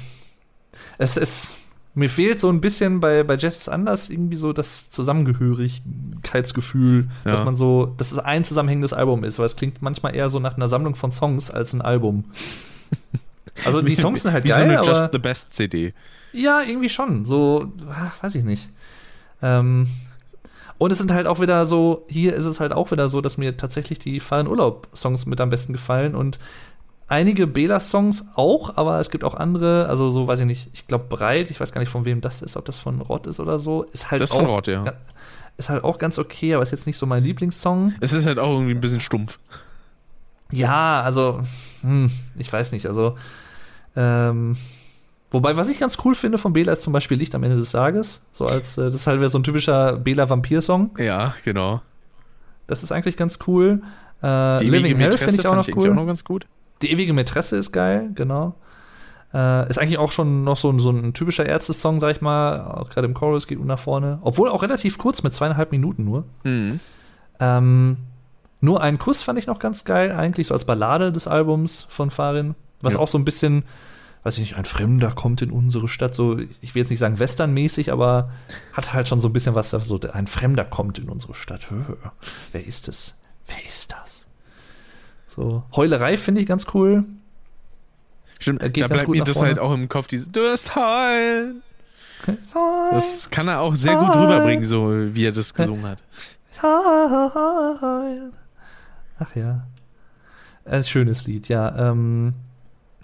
Es 0.98 1.16
ist, 1.16 1.56
mir 1.94 2.10
fehlt 2.10 2.38
so 2.38 2.50
ein 2.50 2.60
bisschen 2.60 3.00
bei, 3.00 3.22
bei 3.22 3.36
Jazz 3.36 3.56
ist 3.58 3.68
anders 3.70 4.10
irgendwie 4.10 4.36
so 4.36 4.52
das 4.52 4.90
Zusammengehörigkeitsgefühl, 4.90 7.08
Ja. 7.24 7.30
dass 7.32 7.44
man 7.44 7.56
so, 7.56 7.86
dass 7.96 8.12
es 8.12 8.18
ein 8.18 8.44
zusammenhängendes 8.44 8.92
Album 8.92 9.24
ist, 9.24 9.38
weil 9.38 9.46
es 9.46 9.56
klingt 9.56 9.80
manchmal 9.82 10.14
eher 10.14 10.28
so 10.30 10.38
nach 10.38 10.54
einer 10.56 10.68
Sammlung 10.68 10.94
von 10.94 11.10
Songs 11.10 11.50
als 11.50 11.72
ein 11.72 11.80
Album. 11.82 12.24
Also 13.64 13.82
die 13.82 13.96
Songs 13.96 14.22
sind 14.22 14.32
halt 14.32 14.44
wie 14.44 14.48
geil, 14.48 14.58
so 14.58 14.62
eine 14.62 14.80
Just 14.86 15.08
the 15.12 15.18
Best 15.18 15.52
CD. 15.52 15.92
Ja, 16.33 16.60
irgendwie 16.60 16.89
schon. 16.89 17.25
So, 17.25 17.73
ah, 17.91 18.12
weiß 18.20 18.34
ich 18.34 18.44
nicht. 18.44 18.70
Ähm, 19.42 19.89
und 20.78 20.92
es 20.92 20.99
sind 20.99 21.12
halt 21.12 21.26
auch 21.26 21.41
wieder 21.41 21.67
so, 21.67 22.07
hier 22.09 22.34
ist 22.34 22.47
es 22.47 22.59
halt 22.59 22.73
auch 22.73 22.91
wieder 22.91 23.09
so, 23.09 23.20
dass 23.20 23.36
mir 23.36 23.57
tatsächlich 23.57 23.99
die 23.99 24.18
Fahren 24.18 24.47
Urlaub-Songs 24.47 25.26
mit 25.26 25.41
am 25.41 25.50
besten 25.50 25.73
gefallen 25.73 26.15
und 26.15 26.39
einige 27.07 27.47
Bela-Songs 27.47 28.28
auch, 28.34 28.76
aber 28.76 28.99
es 29.00 29.10
gibt 29.10 29.25
auch 29.25 29.34
andere, 29.34 29.86
also 29.89 30.10
so, 30.10 30.26
weiß 30.26 30.41
ich 30.41 30.47
nicht, 30.47 30.70
ich 30.73 30.86
glaube 30.86 31.05
Breit, 31.09 31.50
ich 31.50 31.60
weiß 31.60 31.73
gar 31.73 31.81
nicht 31.81 31.91
von 31.91 32.05
wem 32.05 32.20
das 32.20 32.41
ist, 32.41 32.57
ob 32.57 32.65
das 32.65 32.78
von 32.78 33.00
Rott 33.02 33.26
ist 33.26 33.41
oder 33.41 33.59
so, 33.59 33.83
ist 33.83 34.10
halt 34.10 34.23
Das 34.23 34.31
ist 34.31 34.36
auch, 34.36 34.41
von 34.41 34.49
Rott, 34.49 34.68
ja. 34.68 34.84
Ist 35.59 35.68
halt 35.68 35.84
auch 35.84 35.99
ganz 35.99 36.18
okay, 36.18 36.55
aber 36.55 36.62
ist 36.62 36.70
jetzt 36.70 36.86
nicht 36.86 36.97
so 36.97 37.05
mein 37.05 37.25
Lieblingssong. 37.25 37.92
Es 38.00 38.15
ist 38.15 38.26
halt 38.26 38.39
auch 38.39 38.52
irgendwie 38.52 38.73
ein 38.73 38.81
bisschen 38.81 39.00
stumpf. 39.00 39.39
Ja, 40.52 41.02
also, 41.02 41.42
hm, 41.83 42.10
ich 42.36 42.50
weiß 42.50 42.73
nicht, 42.73 42.86
also, 42.86 43.17
ähm, 43.97 44.57
wobei, 45.31 45.57
was 45.57 45.68
ich 45.68 45.78
ganz 45.78 45.99
cool 46.05 46.15
finde 46.15 46.39
von 46.39 46.52
Bela 46.52 46.73
ist 46.73 46.83
zum 46.83 46.92
Beispiel 46.92 47.17
Licht 47.18 47.34
am 47.34 47.42
Ende 47.42 47.57
des 47.57 47.73
Tages, 47.73 48.25
so 48.33 48.47
als, 48.47 48.76
äh, 48.78 48.84
das 48.84 48.94
ist 48.94 49.07
halt 49.07 49.28
so 49.31 49.39
ein 49.39 49.42
typischer 49.44 49.97
Bela-Vampir-Song, 49.97 50.91
Ja, 50.99 51.34
genau. 51.44 51.83
das 52.67 52.83
ist 52.83 52.92
eigentlich 52.92 53.17
ganz 53.17 53.39
cool. 53.47 53.83
Äh, 54.23 54.59
Die 54.59 54.65
Living 54.70 54.92
ewige 54.92 54.99
Hell 55.05 55.18
finde 55.18 55.41
ich 55.41 55.47
auch 55.47 55.55
noch 55.57 55.67
ich 55.68 55.76
cool. 55.76 55.91
auch 55.91 55.94
noch 55.94 56.07
ganz 56.07 56.25
gut. 56.25 56.47
Die 56.83 56.91
ewige 56.92 57.12
Mätresse 57.12 57.57
ist 57.57 57.73
geil, 57.73 58.10
genau. 58.15 58.55
Äh, 59.33 59.68
ist 59.68 59.78
eigentlich 59.78 59.99
auch 59.99 60.10
schon 60.12 60.42
noch 60.44 60.57
so 60.57 60.70
ein, 60.70 60.78
so 60.81 60.91
ein 60.91 61.12
typischer 61.15 61.47
Ärzte-Song, 61.47 62.00
sag 62.00 62.17
ich 62.17 62.20
mal, 62.20 62.60
auch 62.62 62.91
gerade 62.91 63.07
im 63.07 63.15
Chorus 63.15 63.47
geht 63.47 63.59
gut 63.59 63.67
nach 63.67 63.78
vorne, 63.78 64.18
obwohl 64.23 64.49
auch 64.49 64.62
relativ 64.62 64.99
kurz, 64.99 65.23
mit 65.23 65.33
zweieinhalb 65.33 65.70
Minuten 65.70 66.05
nur. 66.05 66.25
Mhm. 66.42 66.81
Ähm, 67.39 67.97
nur 68.60 68.83
einen 68.83 68.99
Kuss 68.99 69.23
fand 69.23 69.39
ich 69.39 69.47
noch 69.47 69.59
ganz 69.59 69.84
geil, 69.84 70.12
eigentlich 70.12 70.49
so 70.49 70.55
als 70.55 70.65
Ballade 70.65 71.12
des 71.12 71.28
Albums 71.28 71.86
von 71.89 72.10
Farin, 72.10 72.55
was 72.83 72.94
Ja. 72.94 73.00
auch 73.00 73.09
so 73.09 73.17
ein 73.18 73.25
bisschen 73.25 73.62
weiß 74.23 74.36
ich 74.36 74.40
nicht, 74.42 74.57
ein 74.57 74.65
Fremder 74.65 75.12
kommt 75.12 75.40
in 75.42 75.50
unsere 75.50 75.89
Stadt, 75.89 76.15
so, 76.15 76.39
ich 76.39 76.74
will 76.74 76.81
jetzt 76.82 76.90
nicht 76.90 76.99
sagen 76.99 77.18
westernmäßig, 77.18 77.90
aber 77.92 78.31
hat 78.73 78.92
halt 78.92 79.08
schon 79.08 79.20
so 79.20 79.28
ein 79.28 79.32
bisschen 79.32 79.55
was, 79.55 79.70
so, 79.70 80.00
ein 80.12 80.26
Fremder 80.26 80.65
kommt 80.65 80.99
in 80.99 81.08
unsere 81.08 81.34
Stadt. 81.34 81.68
Wer 82.52 82.66
ist 82.66 82.89
es? 82.89 83.15
Wer 83.47 83.65
ist 83.66 83.92
das? 83.92 84.26
So, 85.28 85.62
Heulerei 85.74 86.16
finde 86.16 86.40
ich 86.42 86.47
ganz 86.47 86.66
cool. 86.74 87.05
Stimmt, 88.39 88.62
Äh, 88.62 88.70
geht 88.70 88.84
da 88.84 88.89
bleibt 88.89 89.08
mir 89.08 89.23
das 89.23 89.36
vorne. 89.36 89.49
halt 89.49 89.58
auch 89.58 89.73
im 89.73 89.89
Kopf, 89.89 90.07
dieses 90.07 90.31
Du 90.31 90.40
wirst 90.40 90.74
heulen. 90.76 91.62
Das 92.26 92.52
Das 92.92 93.31
kann 93.31 93.49
er 93.49 93.60
auch 93.60 93.74
sehr 93.74 93.97
gut 93.97 94.15
rüberbringen, 94.15 94.65
so 94.65 94.90
wie 95.15 95.24
er 95.26 95.32
das 95.32 95.55
gesungen 95.55 95.86
hat. 95.89 96.02
Ach 99.18 99.36
ja. 99.36 99.66
Ein 100.65 100.84
schönes 100.84 101.26
Lied, 101.26 101.49
ja. 101.49 101.90
Ähm, 101.90 102.34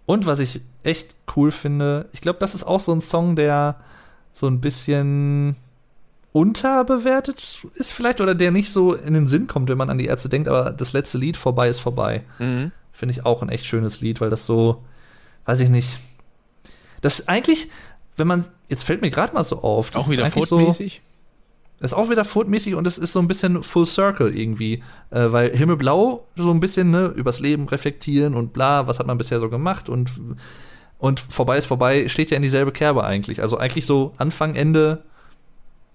und 0.06 0.26
was 0.26 0.38
ich 0.38 0.60
echt 0.82 1.14
cool 1.36 1.50
finde, 1.50 2.08
ich 2.12 2.20
glaube, 2.20 2.38
das 2.38 2.54
ist 2.54 2.64
auch 2.64 2.80
so 2.80 2.92
ein 2.92 3.00
Song, 3.00 3.36
der 3.36 3.76
so 4.32 4.46
ein 4.46 4.60
bisschen 4.60 5.56
unterbewertet 6.32 7.64
ist 7.74 7.92
vielleicht 7.92 8.20
oder 8.20 8.34
der 8.34 8.50
nicht 8.50 8.70
so 8.70 8.92
in 8.94 9.14
den 9.14 9.26
Sinn 9.26 9.46
kommt, 9.46 9.68
wenn 9.70 9.78
man 9.78 9.88
an 9.90 9.98
die 9.98 10.04
Ärzte 10.06 10.28
denkt, 10.28 10.48
aber 10.48 10.70
das 10.70 10.92
letzte 10.92 11.16
Lied, 11.18 11.36
Vorbei 11.36 11.68
ist 11.68 11.78
vorbei, 11.80 12.22
Mhm. 12.38 12.72
finde 12.92 13.12
ich 13.14 13.24
auch 13.24 13.42
ein 13.42 13.48
echt 13.48 13.64
schönes 13.66 14.00
Lied, 14.02 14.20
weil 14.20 14.30
das 14.30 14.44
so, 14.46 14.84
weiß 15.46 15.60
ich 15.60 15.70
nicht, 15.70 15.98
das 17.00 17.26
eigentlich, 17.28 17.68
wenn 18.16 18.26
man, 18.26 18.44
jetzt 18.68 18.84
fällt 18.84 19.00
mir 19.00 19.10
gerade 19.10 19.32
mal 19.34 19.44
so 19.44 19.62
auf, 19.62 19.90
das 19.90 20.04
Auch 20.04 20.08
ist 20.08 20.12
wieder 20.16 20.24
eigentlich 20.26 20.46
so. 20.46 20.58
Ist 21.80 21.92
auch 21.94 22.08
wieder 22.08 22.24
Foot-mäßig 22.24 22.74
und 22.74 22.86
es 22.86 22.96
ist 22.96 23.12
so 23.12 23.20
ein 23.20 23.28
bisschen 23.28 23.62
Full 23.62 23.86
Circle 23.86 24.36
irgendwie. 24.36 24.82
Äh, 25.10 25.30
weil 25.32 25.54
Himmelblau 25.54 26.26
so 26.34 26.50
ein 26.50 26.60
bisschen 26.60 26.90
ne, 26.90 27.06
übers 27.08 27.40
Leben 27.40 27.68
reflektieren 27.68 28.34
und 28.34 28.52
bla, 28.52 28.86
was 28.86 28.98
hat 28.98 29.06
man 29.06 29.18
bisher 29.18 29.40
so 29.40 29.50
gemacht 29.50 29.88
und, 29.88 30.10
und 30.98 31.20
vorbei 31.20 31.58
ist 31.58 31.66
vorbei, 31.66 32.08
steht 32.08 32.30
ja 32.30 32.36
in 32.36 32.42
dieselbe 32.42 32.72
Kerbe 32.72 33.04
eigentlich. 33.04 33.42
Also 33.42 33.58
eigentlich 33.58 33.84
so 33.84 34.14
Anfang, 34.16 34.54
Ende, 34.54 35.02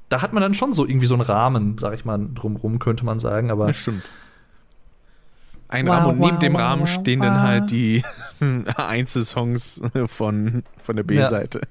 da 0.09 0.21
hat 0.21 0.33
man 0.33 0.41
dann 0.41 0.53
schon 0.53 0.73
so 0.73 0.85
irgendwie 0.85 1.07
so 1.07 1.15
einen 1.15 1.23
Rahmen, 1.23 1.77
sag 1.79 1.93
ich 1.95 2.05
mal, 2.05 2.19
drumrum, 2.33 2.77
könnte 2.77 3.03
man 3.03 3.17
sagen. 3.17 3.49
Aber 3.49 3.67
Das 3.67 3.77
stimmt. 3.77 4.03
Ein 5.67 5.87
Wow, 5.87 5.93
Rahmen 5.93 6.09
und 6.11 6.19
neben 6.19 6.33
wow, 6.33 6.39
dem 6.39 6.53
wow, 6.53 6.61
Rahmen 6.61 6.81
wow, 6.81 6.89
stehen 6.89 7.21
dann 7.21 7.41
halt 7.41 7.71
die 7.71 8.03
Einzelsongs 8.75 9.81
von, 10.07 10.63
von 10.79 10.95
der 10.95 11.03
B-Seite. 11.03 11.61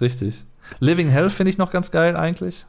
richtig. 0.00 0.44
Living 0.78 1.08
Hell 1.10 1.30
finde 1.30 1.50
ich 1.50 1.58
noch 1.58 1.70
ganz 1.70 1.90
geil 1.90 2.16
eigentlich. 2.16 2.66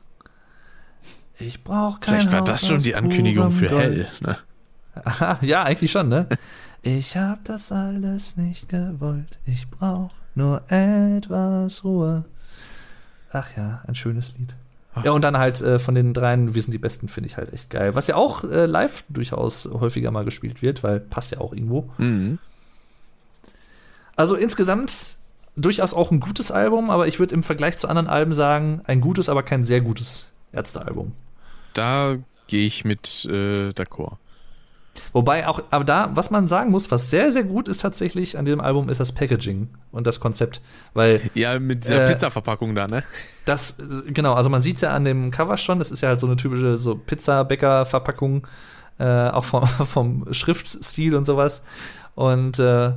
Ich 1.42 1.64
brauche 1.64 2.00
kein 2.00 2.16
Vielleicht 2.16 2.32
war 2.32 2.42
Haus 2.42 2.50
das 2.50 2.68
schon 2.68 2.80
die 2.80 2.96
Ankündigung 2.96 3.52
für 3.52 3.68
Gold. 3.68 3.84
Hell. 3.84 4.08
Ne? 4.22 4.38
Aha, 5.04 5.40
ja, 5.42 5.64
eigentlich 5.64 5.92
schon, 5.92 6.10
ne? 6.10 6.28
Ich 6.84 7.18
hab 7.18 7.46
das 7.46 7.72
alles 7.72 8.38
nicht 8.38 8.70
gewollt. 8.70 9.38
Ich 9.46 9.70
brauch 9.70 10.10
nur 10.36 10.62
etwas 10.72 11.84
Ruhe. 11.84 12.26
Ach 13.32 13.48
ja, 13.56 13.82
ein 13.88 13.96
schönes 13.96 14.38
Lied. 14.38 14.54
Ach. 14.94 15.06
Ja, 15.06 15.12
und 15.12 15.24
dann 15.24 15.38
halt 15.38 15.62
äh, 15.62 15.80
von 15.80 15.96
den 15.96 16.14
dreien, 16.14 16.54
wir 16.54 16.62
sind 16.62 16.74
die 16.74 16.78
Besten, 16.78 17.08
finde 17.08 17.30
ich 17.30 17.38
halt 17.38 17.54
echt 17.54 17.70
geil. 17.70 17.96
Was 17.96 18.08
ja 18.08 18.16
auch 18.16 18.44
äh, 18.44 18.66
live 18.66 19.04
durchaus 19.10 19.70
häufiger 19.72 20.12
mal 20.12 20.26
gespielt 20.26 20.62
wird, 20.62 20.84
weil 20.84 21.00
passt 21.00 21.32
ja 21.32 21.40
auch 21.40 21.54
irgendwo. 21.54 21.90
Mhm. 21.98 22.40
Also 24.16 24.36
insgesamt 24.36 25.16
durchaus 25.56 25.94
auch 25.94 26.12
ein 26.12 26.20
gutes 26.20 26.52
Album, 26.52 26.90
aber 26.90 27.08
ich 27.08 27.20
würde 27.20 27.34
im 27.34 27.44
Vergleich 27.44 27.78
zu 27.78 27.88
anderen 27.88 28.08
Alben 28.08 28.34
sagen, 28.34 28.82
ein 28.86 29.02
gutes, 29.02 29.30
aber 29.30 29.44
kein 29.44 29.64
sehr 29.64 29.82
gutes 29.82 30.28
Ärztealbum. 30.52 31.14
Da 31.74 32.18
gehe 32.48 32.66
ich 32.66 32.84
mit 32.86 33.26
äh, 33.30 33.70
d'accord. 33.70 34.18
Wobei 35.14 35.48
auch, 35.48 35.64
aber 35.72 35.84
da, 35.86 36.10
was 36.14 36.32
man 36.32 36.48
sagen 36.48 36.70
muss, 36.70 36.92
was 36.92 37.10
sehr, 37.10 37.32
sehr 37.32 37.44
gut 37.44 37.68
ist 37.68 37.80
tatsächlich 37.82 38.38
an 38.38 38.46
diesem 38.46 38.60
Album, 38.60 38.90
ist 38.90 39.00
das 39.00 39.12
Packaging 39.14 39.70
und 39.92 40.06
das 40.06 40.20
Konzept. 40.20 40.62
Weil 40.94 41.22
Ja, 41.34 41.60
mit 41.60 41.84
dieser 41.84 42.06
Äh, 42.08 42.12
Pizza-Verpackung 42.14 42.76
da, 42.76 42.88
ne? 42.88 43.04
das, 43.46 43.78
genau, 44.08 44.34
also 44.34 44.50
man 44.50 44.62
sieht 44.62 44.76
es 44.76 44.82
ja 44.82 44.94
an 44.94 45.06
dem 45.06 45.32
Cover 45.32 45.58
schon, 45.58 45.80
das 45.80 45.92
ist 45.92 46.02
ja 46.02 46.10
halt 46.10 46.20
so 46.20 46.28
eine 46.28 46.36
typische 46.36 46.78
so 46.78 46.96
Pizza-Bäcker-Verpackung, 46.96 48.48
äh, 49.00 49.30
auch 49.30 49.46
vom, 49.46 49.66
vom 49.68 50.34
Schriftstil 50.34 51.16
und 51.16 51.26
sowas. 51.26 51.64
Und 52.16 52.60
äh, 52.60 52.92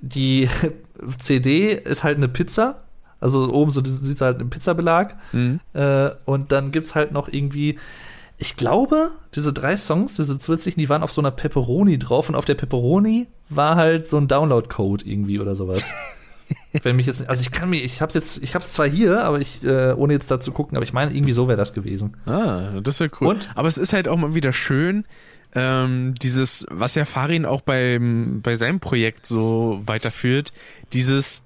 die 0.00 0.48
CD 1.18 1.72
ist 1.72 2.04
halt 2.04 2.18
eine 2.18 2.28
Pizza, 2.28 2.84
also 3.20 3.52
oben 3.52 3.70
so 3.70 3.82
sieht 3.84 4.20
halt 4.20 4.40
einen 4.40 4.50
Pizzabelag. 4.50 5.16
Mhm. 5.32 5.60
Äh, 5.72 6.10
und 6.24 6.52
dann 6.52 6.72
gibt's 6.72 6.94
halt 6.94 7.12
noch 7.12 7.28
irgendwie, 7.28 7.78
ich 8.38 8.56
glaube, 8.56 9.10
diese 9.34 9.52
drei 9.52 9.76
Songs, 9.76 10.14
diese 10.16 10.38
zusätzlichen, 10.38 10.80
die 10.80 10.88
waren 10.88 11.02
auf 11.02 11.12
so 11.12 11.20
einer 11.20 11.32
Pepperoni 11.32 11.98
drauf 11.98 12.28
und 12.28 12.36
auf 12.36 12.44
der 12.44 12.54
Pepperoni 12.54 13.26
war 13.48 13.76
halt 13.76 14.08
so 14.08 14.16
ein 14.16 14.28
Download-Code 14.28 15.04
irgendwie 15.04 15.40
oder 15.40 15.54
sowas. 15.54 15.82
Wenn 16.82 16.96
mich 16.96 17.06
jetzt, 17.06 17.28
also 17.28 17.42
ich 17.42 17.50
kann 17.50 17.68
mir, 17.68 17.82
ich 17.82 18.00
hab's 18.00 18.14
jetzt, 18.14 18.42
ich 18.42 18.54
hab's 18.54 18.72
zwar 18.72 18.88
hier, 18.88 19.22
aber 19.22 19.40
ich, 19.40 19.64
äh, 19.64 19.92
ohne 19.92 20.14
jetzt 20.14 20.30
da 20.30 20.40
zu 20.40 20.52
gucken, 20.52 20.76
aber 20.76 20.84
ich 20.84 20.92
meine, 20.92 21.12
irgendwie 21.12 21.32
so 21.32 21.48
wäre 21.48 21.58
das 21.58 21.74
gewesen. 21.74 22.16
Ah, 22.26 22.80
das 22.82 23.00
wäre 23.00 23.10
cool. 23.20 23.28
Und? 23.28 23.50
Aber 23.54 23.68
es 23.68 23.76
ist 23.76 23.92
halt 23.92 24.08
auch 24.08 24.16
mal 24.16 24.34
wieder 24.34 24.52
schön, 24.52 25.04
ähm, 25.54 26.14
dieses, 26.14 26.66
was 26.70 26.94
ja 26.94 27.04
Farin 27.04 27.44
auch 27.44 27.62
beim, 27.62 28.40
bei 28.42 28.54
seinem 28.54 28.80
Projekt 28.80 29.26
so 29.26 29.80
weiterführt, 29.84 30.52
dieses, 30.92 31.42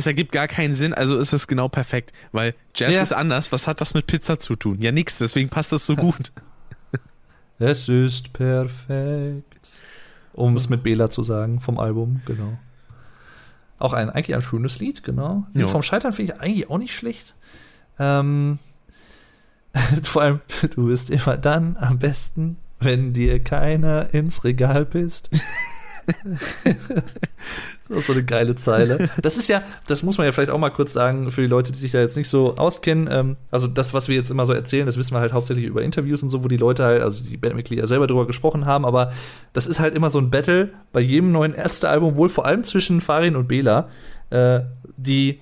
es 0.00 0.06
ergibt 0.06 0.32
gar 0.32 0.48
keinen 0.48 0.74
Sinn, 0.74 0.92
also 0.92 1.16
ist 1.18 1.32
es 1.32 1.46
genau 1.46 1.68
perfekt, 1.68 2.12
weil 2.32 2.54
Jazz 2.74 2.94
Ja. 2.94 3.02
ist 3.02 3.12
anders, 3.12 3.52
was 3.52 3.66
hat 3.68 3.80
das 3.80 3.94
mit 3.94 4.06
Pizza 4.06 4.38
zu 4.38 4.56
tun? 4.56 4.80
Ja, 4.80 4.92
nix, 4.92 5.18
deswegen 5.18 5.48
passt 5.48 5.72
das 5.72 5.86
so 5.86 5.96
gut. 5.96 6.32
Es 7.62 7.90
ist 7.90 8.32
perfekt. 8.32 9.68
Um 10.32 10.56
es 10.56 10.70
mit 10.70 10.82
Bela 10.82 11.10
zu 11.10 11.22
sagen, 11.22 11.60
vom 11.60 11.78
Album, 11.78 12.22
genau. 12.24 12.58
Auch 13.78 13.92
ein, 13.92 14.08
eigentlich 14.08 14.34
ein 14.34 14.40
schönes 14.40 14.78
Lied, 14.78 15.04
genau. 15.04 15.46
Lied 15.52 15.68
vom 15.68 15.82
Scheitern 15.82 16.14
finde 16.14 16.32
ich 16.32 16.40
eigentlich 16.40 16.70
auch 16.70 16.78
nicht 16.78 16.94
schlecht. 16.94 17.34
Ähm, 17.98 18.58
vor 20.02 20.22
allem, 20.22 20.40
du 20.74 20.86
bist 20.86 21.10
immer 21.10 21.36
dann 21.36 21.76
am 21.76 21.98
besten, 21.98 22.56
wenn 22.78 23.12
dir 23.12 23.44
keiner 23.44 24.14
ins 24.14 24.42
Regal 24.44 24.86
pisst. 24.86 25.28
Das 27.90 27.98
ist 27.98 28.06
so 28.06 28.12
eine 28.12 28.24
geile 28.24 28.54
Zeile. 28.54 29.10
Das 29.20 29.36
ist 29.36 29.48
ja, 29.48 29.62
das 29.88 30.04
muss 30.04 30.16
man 30.16 30.24
ja 30.24 30.32
vielleicht 30.32 30.52
auch 30.52 30.58
mal 30.58 30.70
kurz 30.70 30.92
sagen 30.92 31.30
für 31.32 31.40
die 31.40 31.48
Leute, 31.48 31.72
die 31.72 31.78
sich 31.78 31.90
da 31.90 31.98
jetzt 31.98 32.16
nicht 32.16 32.28
so 32.28 32.56
auskennen. 32.56 33.08
Ähm, 33.10 33.36
also 33.50 33.66
das, 33.66 33.92
was 33.92 34.06
wir 34.06 34.14
jetzt 34.14 34.30
immer 34.30 34.46
so 34.46 34.52
erzählen, 34.52 34.86
das 34.86 34.96
wissen 34.96 35.12
wir 35.12 35.20
halt 35.20 35.32
hauptsächlich 35.32 35.66
über 35.66 35.82
Interviews 35.82 36.22
und 36.22 36.28
so, 36.28 36.44
wo 36.44 36.48
die 36.48 36.56
Leute 36.56 36.84
halt, 36.84 37.02
also 37.02 37.24
die 37.24 37.36
Bandmitglieder 37.36 37.88
selber 37.88 38.06
drüber 38.06 38.28
gesprochen 38.28 38.64
haben. 38.64 38.84
Aber 38.84 39.12
das 39.52 39.66
ist 39.66 39.80
halt 39.80 39.96
immer 39.96 40.08
so 40.08 40.20
ein 40.20 40.30
Battle 40.30 40.70
bei 40.92 41.00
jedem 41.00 41.32
neuen 41.32 41.52
Ärztealbum, 41.52 42.16
wohl 42.16 42.28
vor 42.28 42.46
allem 42.46 42.62
zwischen 42.62 43.00
Farin 43.00 43.34
und 43.34 43.48
Bela, 43.48 43.88
äh, 44.30 44.60
die 44.96 45.40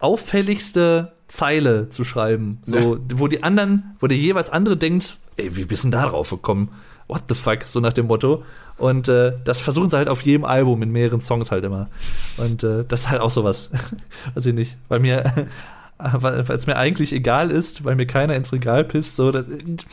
auffälligste 0.00 1.12
Zeile 1.28 1.88
zu 1.88 2.02
schreiben. 2.02 2.60
So, 2.64 2.98
wo 3.14 3.28
die 3.28 3.44
anderen, 3.44 3.94
wo 4.00 4.08
der 4.08 4.18
jeweils 4.18 4.50
andere 4.50 4.76
denkt, 4.76 5.18
ey, 5.36 5.54
wie 5.54 5.66
bist 5.66 5.84
du 5.84 5.90
denn 5.90 6.00
da 6.00 6.08
drauf 6.08 6.30
gekommen? 6.30 6.70
What 7.10 7.24
the 7.28 7.34
fuck? 7.34 7.64
So 7.64 7.80
nach 7.80 7.92
dem 7.92 8.06
Motto. 8.06 8.44
Und 8.76 9.08
äh, 9.08 9.32
das 9.42 9.60
versuchen 9.60 9.90
sie 9.90 9.96
halt 9.96 10.08
auf 10.08 10.22
jedem 10.22 10.44
Album 10.44 10.80
in 10.82 10.90
mehreren 10.92 11.20
Songs 11.20 11.50
halt 11.50 11.64
immer. 11.64 11.88
Und 12.36 12.62
äh, 12.62 12.84
das 12.86 13.00
ist 13.00 13.10
halt 13.10 13.20
auch 13.20 13.30
sowas. 13.30 13.72
Weiß 14.34 14.46
ich 14.46 14.54
nicht. 14.54 14.76
Weil 14.88 15.00
mir, 15.00 15.48
weil 15.98 16.48
es 16.48 16.68
mir 16.68 16.76
eigentlich 16.76 17.12
egal 17.12 17.50
ist, 17.50 17.84
weil 17.84 17.96
mir 17.96 18.06
keiner 18.06 18.36
ins 18.36 18.52
Regal 18.52 18.84
pisst. 18.84 19.16
So, 19.16 19.32
das, 19.32 19.44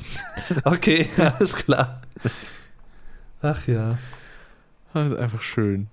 okay, 0.64 1.10
alles 1.18 1.56
klar. 1.56 2.02
Ach 3.42 3.68
ja. 3.68 3.98
Das 4.94 5.12
ist 5.12 5.18
einfach 5.18 5.42
schön. 5.42 5.88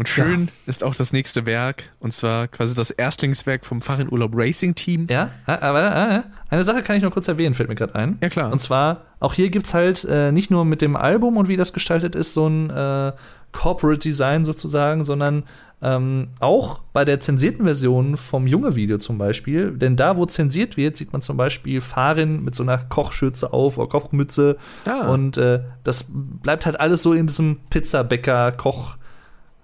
Und 0.00 0.08
schön 0.08 0.48
ist 0.64 0.82
auch 0.82 0.94
das 0.94 1.12
nächste 1.12 1.44
Werk, 1.44 1.84
und 1.98 2.14
zwar 2.14 2.48
quasi 2.48 2.74
das 2.74 2.90
Erstlingswerk 2.90 3.66
vom 3.66 3.82
Farin 3.82 4.10
Urlaub 4.10 4.30
Racing 4.34 4.74
Team. 4.74 5.06
Ja, 5.10 5.28
ah, 5.44 5.58
aber 5.60 5.94
ah, 5.94 6.24
eine 6.48 6.64
Sache 6.64 6.82
kann 6.82 6.96
ich 6.96 7.02
noch 7.02 7.12
kurz 7.12 7.28
erwähnen, 7.28 7.54
fällt 7.54 7.68
mir 7.68 7.74
gerade 7.74 7.94
ein. 7.96 8.16
Ja, 8.22 8.30
klar. 8.30 8.50
Und 8.50 8.60
zwar, 8.60 9.02
auch 9.18 9.34
hier 9.34 9.50
gibt 9.50 9.66
es 9.66 9.74
halt 9.74 10.06
äh, 10.06 10.32
nicht 10.32 10.50
nur 10.50 10.64
mit 10.64 10.80
dem 10.80 10.96
Album 10.96 11.36
und 11.36 11.48
wie 11.48 11.58
das 11.58 11.74
gestaltet 11.74 12.14
ist, 12.14 12.32
so 12.32 12.48
ein 12.48 12.70
äh, 12.70 13.12
Corporate 13.52 13.98
Design 13.98 14.46
sozusagen, 14.46 15.04
sondern 15.04 15.42
ähm, 15.82 16.28
auch 16.40 16.80
bei 16.94 17.04
der 17.04 17.20
zensierten 17.20 17.66
Version 17.66 18.16
vom 18.16 18.46
Junge-Video 18.46 18.96
zum 18.96 19.18
Beispiel. 19.18 19.72
Denn 19.72 19.96
da, 19.96 20.16
wo 20.16 20.24
zensiert 20.24 20.78
wird, 20.78 20.96
sieht 20.96 21.12
man 21.12 21.20
zum 21.20 21.36
Beispiel 21.36 21.82
Farin 21.82 22.42
mit 22.42 22.54
so 22.54 22.62
einer 22.62 22.78
Kochschürze 22.78 23.52
auf 23.52 23.76
oder 23.76 23.88
Kochmütze. 23.88 24.56
Ah. 24.86 25.12
Und 25.12 25.36
äh, 25.36 25.60
das 25.84 26.06
bleibt 26.08 26.64
halt 26.64 26.80
alles 26.80 27.02
so 27.02 27.12
in 27.12 27.26
diesem 27.26 27.58
Pizzabäcker-Koch- 27.68 28.96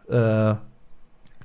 äh, 0.08 0.54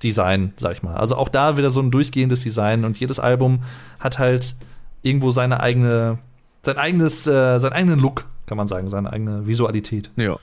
Design, 0.04 0.54
sag 0.58 0.74
ich 0.74 0.84
mal. 0.84 0.96
Also 0.96 1.16
auch 1.16 1.30
da 1.30 1.58
wieder 1.58 1.70
so 1.70 1.80
ein 1.82 1.92
durchgehendes 1.92 2.42
Design 2.42 2.86
und 2.86 3.00
jedes 3.00 3.20
Album 3.20 3.64
hat 4.00 4.20
halt 4.20 4.56
irgendwo 5.04 5.32
seine 5.32 5.60
eigene, 5.60 6.18
sein 6.64 6.78
eigenes, 6.78 7.28
äh, 7.28 7.60
seinen 7.60 7.74
eigenen 7.74 8.00
Look, 8.00 8.26
kann 8.48 8.58
man 8.58 8.68
sagen, 8.68 8.90
seine 8.90 9.12
eigene 9.12 9.48
Visualität, 9.48 10.12
Ja. 10.16 10.38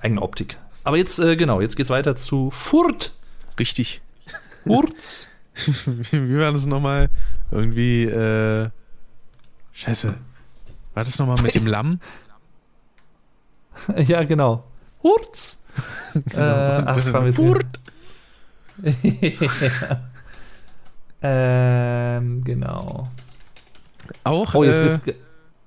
eigene 0.00 0.20
Optik. 0.22 0.58
Aber 0.84 0.96
jetzt, 0.96 1.18
äh, 1.20 1.36
genau, 1.36 1.60
jetzt 1.60 1.76
geht's 1.76 1.90
weiter 1.90 2.14
zu 2.16 2.50
Furt. 2.50 3.12
Richtig. 3.58 4.00
Furt. 4.66 5.28
Wie 6.10 6.38
war 6.38 6.50
das 6.52 6.66
nochmal? 6.66 7.08
Irgendwie, 7.50 8.04
äh. 8.04 8.70
Scheiße. 9.72 10.14
War 10.94 11.04
das 11.04 11.18
nochmal 11.18 11.40
mit 11.42 11.54
dem 11.54 11.66
Lamm? 11.66 12.00
ja, 13.96 14.24
genau. 14.24 14.64
Hurz. 15.02 15.58
äh, 16.34 16.40
ach, 16.40 16.98
Furt. 17.32 17.80
ähm, 21.22 22.44
genau. 22.44 23.08
Auch 24.24 24.54
Oh, 24.54 24.64
jetzt, 24.64 25.06
äh, 25.06 25.10
jetzt, 25.10 25.20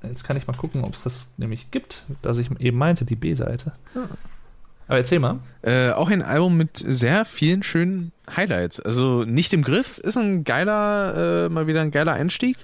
jetzt 0.03 0.23
kann 0.23 0.37
ich 0.37 0.47
mal 0.47 0.55
gucken, 0.55 0.83
ob 0.83 0.93
es 0.93 1.03
das 1.03 1.31
nämlich 1.37 1.71
gibt, 1.71 2.03
dass 2.21 2.37
ich 2.37 2.49
eben 2.59 2.77
meinte, 2.77 3.05
die 3.05 3.15
B-Seite. 3.15 3.73
Aber 4.87 4.97
erzähl 4.97 5.19
mal. 5.19 5.39
Äh, 5.61 5.91
auch 5.91 6.09
ein 6.09 6.21
Album 6.21 6.57
mit 6.57 6.83
sehr 6.85 7.25
vielen 7.25 7.63
schönen 7.63 8.11
Highlights. 8.35 8.79
Also 8.79 9.23
nicht 9.23 9.53
im 9.53 9.63
Griff 9.63 9.97
ist 9.97 10.17
ein 10.17 10.43
geiler, 10.43 11.45
äh, 11.45 11.49
mal 11.49 11.67
wieder 11.67 11.81
ein 11.81 11.91
geiler 11.91 12.13
Einstieg. 12.13 12.57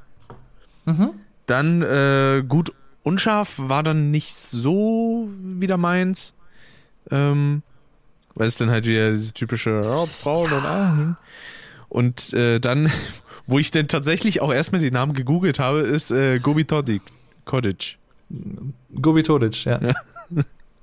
Dann 1.47 1.81
äh, 1.81 2.43
gut 2.47 2.71
unscharf 3.03 3.55
war 3.57 3.83
dann 3.83 4.11
nicht 4.11 4.37
so 4.37 5.29
wieder 5.41 5.77
meins. 5.77 6.33
Ähm, 7.09 7.63
weil 8.35 8.47
es 8.47 8.55
dann 8.55 8.69
halt 8.69 8.85
wieder 8.85 9.11
diese 9.11 9.33
typische 9.33 9.81
oh, 9.83 10.05
Frauen 10.05 10.51
und 10.51 10.65
ah, 10.65 10.91
hm. 10.91 11.15
Und 11.89 12.33
äh, 12.33 12.59
dann, 12.59 12.89
wo 13.47 13.59
ich 13.59 13.71
dann 13.71 13.87
tatsächlich 13.87 14.41
auch 14.41 14.53
erstmal 14.53 14.81
den 14.81 14.93
Namen 14.93 15.13
gegoogelt 15.13 15.59
habe, 15.59 15.79
ist 15.79 16.11
äh, 16.11 16.39
Gobi 16.39 16.63
Todic. 16.63 17.01
Cottage. 17.45 17.97
Gobi 19.01 19.23
Todic, 19.23 19.65
ja. 19.65 19.79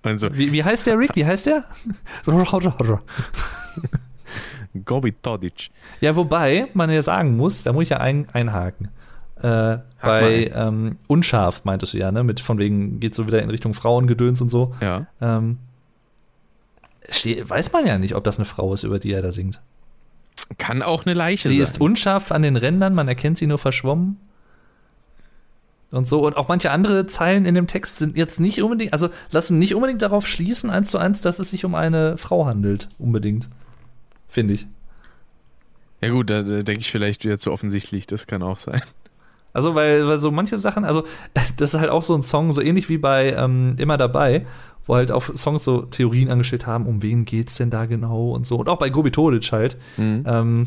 Also 0.02 0.28
Wie, 0.32 0.52
wie 0.52 0.62
heißt 0.62 0.86
der, 0.86 0.98
Rick? 0.98 1.16
Wie 1.16 1.26
heißt 1.26 1.47
der? 1.47 1.64
Gobi 4.84 5.12
Todic. 5.12 5.70
Ja, 6.00 6.14
wobei 6.14 6.68
man 6.72 6.88
ja 6.88 7.02
sagen 7.02 7.36
muss, 7.36 7.64
da 7.64 7.72
muss 7.72 7.84
ich 7.84 7.90
ja 7.90 7.98
ein, 7.98 8.28
einhaken. 8.32 8.88
Äh, 9.42 9.78
bei 10.00 10.52
ähm, 10.55 10.98
unscharf 11.08 11.64
meintest 11.64 11.94
du 11.94 11.98
ja, 11.98 12.12
ne? 12.12 12.22
Mit 12.22 12.40
von 12.40 12.58
wegen 12.58 13.00
geht 13.00 13.14
so 13.14 13.26
wieder 13.26 13.42
in 13.42 13.50
Richtung 13.50 13.74
Frauengedöns 13.74 14.40
und 14.40 14.48
so. 14.48 14.74
Ja. 14.80 15.06
Ähm, 15.20 15.58
weiß 17.08 17.72
man 17.72 17.86
ja 17.86 17.98
nicht, 17.98 18.14
ob 18.14 18.24
das 18.24 18.38
eine 18.38 18.44
Frau 18.44 18.72
ist, 18.74 18.84
über 18.84 18.98
die 18.98 19.12
er 19.12 19.22
da 19.22 19.32
singt. 19.32 19.60
Kann 20.56 20.82
auch 20.82 21.04
eine 21.04 21.14
Leiche 21.14 21.48
Sie 21.48 21.56
sein. 21.56 21.62
ist 21.62 21.80
unscharf 21.80 22.32
an 22.32 22.42
den 22.42 22.56
Rändern, 22.56 22.94
man 22.94 23.08
erkennt 23.08 23.36
sie 23.36 23.46
nur 23.46 23.58
verschwommen. 23.58 24.18
Und 25.90 26.06
so. 26.06 26.26
Und 26.26 26.36
auch 26.36 26.48
manche 26.48 26.70
andere 26.70 27.06
Zeilen 27.06 27.46
in 27.46 27.54
dem 27.54 27.66
Text 27.66 27.96
sind 27.96 28.16
jetzt 28.16 28.40
nicht 28.40 28.62
unbedingt, 28.62 28.92
also 28.92 29.08
lassen 29.30 29.58
nicht 29.58 29.74
unbedingt 29.74 30.02
darauf 30.02 30.26
schließen, 30.26 30.70
eins 30.70 30.90
zu 30.90 30.98
eins, 30.98 31.20
dass 31.20 31.38
es 31.38 31.50
sich 31.50 31.64
um 31.64 31.74
eine 31.74 32.18
Frau 32.18 32.46
handelt. 32.46 32.88
Unbedingt. 32.98 33.48
Finde 34.28 34.54
ich. 34.54 34.66
Ja 36.00 36.10
gut, 36.10 36.30
da, 36.30 36.42
da 36.42 36.62
denke 36.62 36.80
ich 36.80 36.90
vielleicht 36.90 37.24
wieder 37.24 37.38
zu 37.38 37.50
offensichtlich, 37.50 38.06
das 38.06 38.26
kann 38.26 38.42
auch 38.42 38.58
sein. 38.58 38.82
Also, 39.52 39.75
weil, 39.75 40.07
weil 40.07 40.18
so 40.18 40.31
manche 40.31 40.59
Sachen, 40.59 40.85
also, 40.85 41.05
das 41.57 41.75
ist 41.75 41.81
halt 41.81 41.91
auch 41.91 42.02
so 42.02 42.15
ein 42.15 42.23
Song, 42.23 42.52
so 42.52 42.60
ähnlich 42.60 42.89
wie 42.89 42.99
bei 42.99 43.33
ähm, 43.33 43.75
Immer 43.78 43.97
dabei, 43.97 44.47
wo 44.86 44.97
halt 44.97 45.12
auch 45.12 45.25
Songs 45.36 45.65
so 45.65 45.83
Theorien 45.83 46.31
angestellt 46.31 46.67
haben, 46.67 46.86
um 46.86 47.02
wen 47.02 47.25
geht's 47.25 47.57
denn 47.57 47.70
da 47.70 47.86
genau 47.86 48.31
und 48.31 48.47
so. 48.47 48.57
Und 48.57 48.68
auch 48.68 48.78
bei 48.78 48.91
Gobi 48.91 49.10
Todic 49.10 49.52
halt. 49.52 49.77
Ähm, 49.99 50.67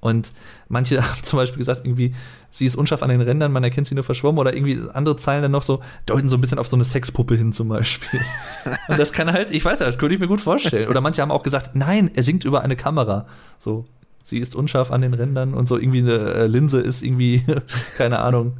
und 0.00 0.32
manche 0.68 1.02
haben 1.02 1.22
zum 1.22 1.38
Beispiel 1.38 1.58
gesagt, 1.58 1.82
irgendwie, 1.84 2.14
sie 2.50 2.66
ist 2.66 2.76
unscharf 2.76 3.02
an 3.02 3.10
den 3.10 3.20
Rändern, 3.20 3.52
man 3.52 3.62
erkennt 3.62 3.86
sie 3.86 3.94
nur 3.94 4.04
verschwommen 4.04 4.38
oder 4.38 4.54
irgendwie 4.54 4.80
andere 4.92 5.16
Zeilen 5.16 5.42
dann 5.42 5.52
noch 5.52 5.62
so, 5.62 5.80
deuten 6.06 6.28
so 6.28 6.36
ein 6.36 6.40
bisschen 6.40 6.58
auf 6.58 6.68
so 6.68 6.76
eine 6.76 6.84
Sexpuppe 6.84 7.36
hin 7.36 7.52
zum 7.52 7.68
Beispiel. 7.68 8.20
und 8.88 8.98
das 8.98 9.12
kann 9.12 9.32
halt, 9.32 9.50
ich 9.50 9.64
weiß 9.64 9.78
nicht, 9.78 9.86
das 9.86 9.98
könnte 9.98 10.14
ich 10.14 10.20
mir 10.20 10.28
gut 10.28 10.40
vorstellen. 10.40 10.88
Oder 10.88 11.00
manche 11.00 11.22
haben 11.22 11.30
auch 11.30 11.42
gesagt, 11.42 11.70
nein, 11.74 12.10
er 12.14 12.22
singt 12.22 12.44
über 12.44 12.62
eine 12.62 12.76
Kamera. 12.76 13.26
So, 13.58 13.84
sie 14.30 14.38
ist 14.38 14.54
unscharf 14.54 14.90
an 14.90 15.02
den 15.02 15.12
Rändern 15.14 15.52
und 15.54 15.66
so 15.68 15.76
irgendwie 15.76 15.98
eine 15.98 16.18
äh, 16.34 16.46
Linse 16.46 16.80
ist 16.80 17.02
irgendwie, 17.02 17.44
keine 17.98 18.20
Ahnung. 18.20 18.56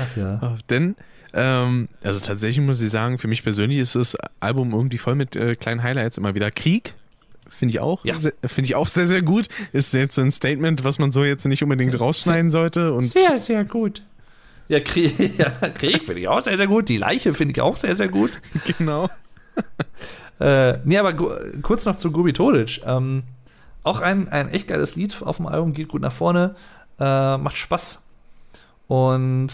Ach 0.00 0.16
ja. 0.16 0.40
Oh, 0.42 0.56
Denn, 0.70 0.96
ähm, 1.34 1.88
also 2.02 2.24
tatsächlich 2.24 2.64
muss 2.64 2.80
ich 2.82 2.90
sagen, 2.90 3.18
für 3.18 3.28
mich 3.28 3.42
persönlich 3.42 3.78
ist 3.78 3.94
das 3.94 4.16
Album 4.40 4.72
irgendwie 4.72 4.98
voll 4.98 5.14
mit 5.14 5.36
äh, 5.36 5.54
kleinen 5.56 5.82
Highlights 5.82 6.16
immer 6.18 6.34
wieder. 6.34 6.50
Krieg, 6.50 6.94
finde 7.48 7.72
ich 7.72 7.80
auch, 7.80 8.04
Ja. 8.04 8.14
finde 8.14 8.62
ich 8.64 8.74
auch 8.74 8.88
sehr, 8.88 9.06
sehr 9.06 9.22
gut. 9.22 9.46
Ist 9.72 9.92
jetzt 9.92 10.18
ein 10.18 10.30
Statement, 10.30 10.82
was 10.84 10.98
man 10.98 11.10
so 11.12 11.22
jetzt 11.24 11.44
nicht 11.46 11.62
unbedingt 11.62 11.98
rausschneiden 12.00 12.50
sollte. 12.50 12.92
Und 12.94 13.02
Sehr, 13.02 13.36
sehr 13.38 13.64
gut. 13.64 14.02
Ja, 14.68 14.80
Krieg, 14.80 15.14
ja, 15.38 15.50
Krieg 15.70 16.04
finde 16.04 16.20
ich 16.22 16.28
auch 16.28 16.40
sehr, 16.40 16.56
sehr 16.56 16.66
gut. 16.66 16.88
Die 16.88 16.96
Leiche 16.96 17.34
finde 17.34 17.52
ich 17.52 17.60
auch 17.60 17.76
sehr, 17.76 17.94
sehr 17.94 18.08
gut. 18.08 18.30
genau. 18.78 19.08
Äh, 20.40 20.78
nee, 20.84 20.98
aber 20.98 21.14
kurz 21.62 21.84
noch 21.86 21.96
zu 21.96 22.10
Gubi 22.10 22.32
Todic. 22.32 22.82
Ähm, 22.84 23.22
auch 23.86 24.00
ein, 24.00 24.28
ein 24.28 24.48
echt 24.50 24.68
geiles 24.68 24.96
Lied 24.96 25.22
auf 25.22 25.36
dem 25.38 25.46
Album, 25.46 25.72
geht 25.72 25.88
gut 25.88 26.02
nach 26.02 26.12
vorne, 26.12 26.54
äh, 26.98 27.36
macht 27.38 27.56
Spaß. 27.56 28.02
Und 28.88 29.48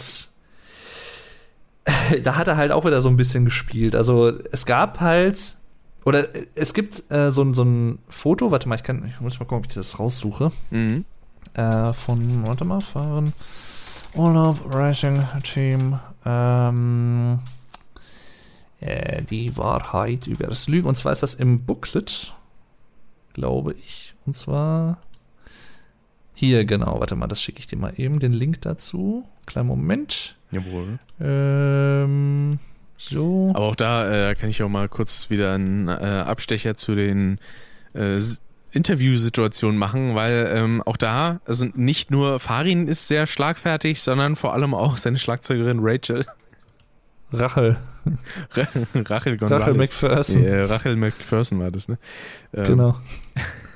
da 2.23 2.35
hat 2.35 2.47
er 2.47 2.57
halt 2.57 2.71
auch 2.71 2.85
wieder 2.85 3.01
so 3.01 3.09
ein 3.09 3.17
bisschen 3.17 3.45
gespielt. 3.45 3.95
Also 3.95 4.31
es 4.51 4.65
gab 4.65 4.99
halt, 4.99 5.55
oder 6.05 6.27
es 6.55 6.73
gibt 6.73 7.03
äh, 7.11 7.31
so, 7.31 7.41
ein- 7.43 7.53
so 7.53 7.63
ein 7.63 7.99
Foto, 8.09 8.51
warte 8.51 8.67
mal, 8.69 8.75
ich 8.75 8.83
kann, 8.83 9.05
ich 9.07 9.19
muss 9.21 9.39
mal 9.39 9.45
gucken, 9.45 9.59
ob 9.59 9.67
ich 9.69 9.73
das 9.75 9.99
raussuche. 9.99 10.51
Mhm. 10.71 11.05
Äh, 11.53 11.93
von, 11.93 12.45
warte 12.47 12.65
mal, 12.65 12.81
fahren. 12.81 13.33
Urlaub 14.15 14.59
Racing 14.73 15.23
Team. 15.43 15.99
Ähm, 16.25 17.39
äh, 18.79 19.21
die 19.23 19.55
Wahrheit 19.57 20.27
über 20.27 20.47
das 20.47 20.67
Lügen. 20.67 20.87
Und 20.87 20.95
zwar 20.95 21.11
ist 21.11 21.23
das 21.23 21.33
im 21.33 21.65
Booklet, 21.65 22.33
glaube 23.33 23.73
ich. 23.73 24.12
Und 24.25 24.35
zwar 24.35 24.97
hier, 26.33 26.65
genau. 26.65 26.99
Warte 26.99 27.15
mal, 27.15 27.27
das 27.27 27.41
schicke 27.41 27.59
ich 27.59 27.67
dir 27.67 27.77
mal 27.77 27.93
eben, 27.97 28.19
den 28.19 28.33
Link 28.33 28.61
dazu. 28.61 29.23
Kleinen 29.45 29.67
Moment. 29.67 30.35
Jawohl. 30.51 30.97
Ähm, 31.19 32.59
so. 32.97 33.51
Aber 33.53 33.65
auch 33.65 33.75
da 33.75 34.29
äh, 34.31 34.35
kann 34.35 34.49
ich 34.49 34.63
auch 34.63 34.69
mal 34.69 34.87
kurz 34.89 35.29
wieder 35.29 35.53
einen 35.53 35.87
äh, 35.87 35.91
Abstecher 36.25 36.75
zu 36.75 36.95
den 36.95 37.39
äh, 37.93 38.19
Interviewsituationen 38.71 39.77
machen, 39.77 40.15
weil 40.15 40.51
ähm, 40.55 40.81
auch 40.83 40.97
da, 40.97 41.39
also 41.45 41.67
nicht 41.75 42.09
nur 42.09 42.39
Farin 42.39 42.87
ist 42.87 43.07
sehr 43.07 43.27
schlagfertig, 43.27 44.01
sondern 44.01 44.35
vor 44.35 44.53
allem 44.53 44.73
auch 44.73 44.97
seine 44.97 45.19
Schlagzeugerin 45.19 45.79
Rachel. 45.81 46.25
Rachel. 47.31 47.77
Rachel 48.95 49.37
Gonzalez. 49.37 49.61
Rachel 49.61 49.73
McPherson. 49.75 50.45
Äh, 50.45 50.61
Rachel 50.63 50.95
McPherson 50.95 51.59
war 51.59 51.71
das, 51.71 51.87
ne? 51.87 51.97
Ähm, 52.53 52.65
Genau. 52.65 52.97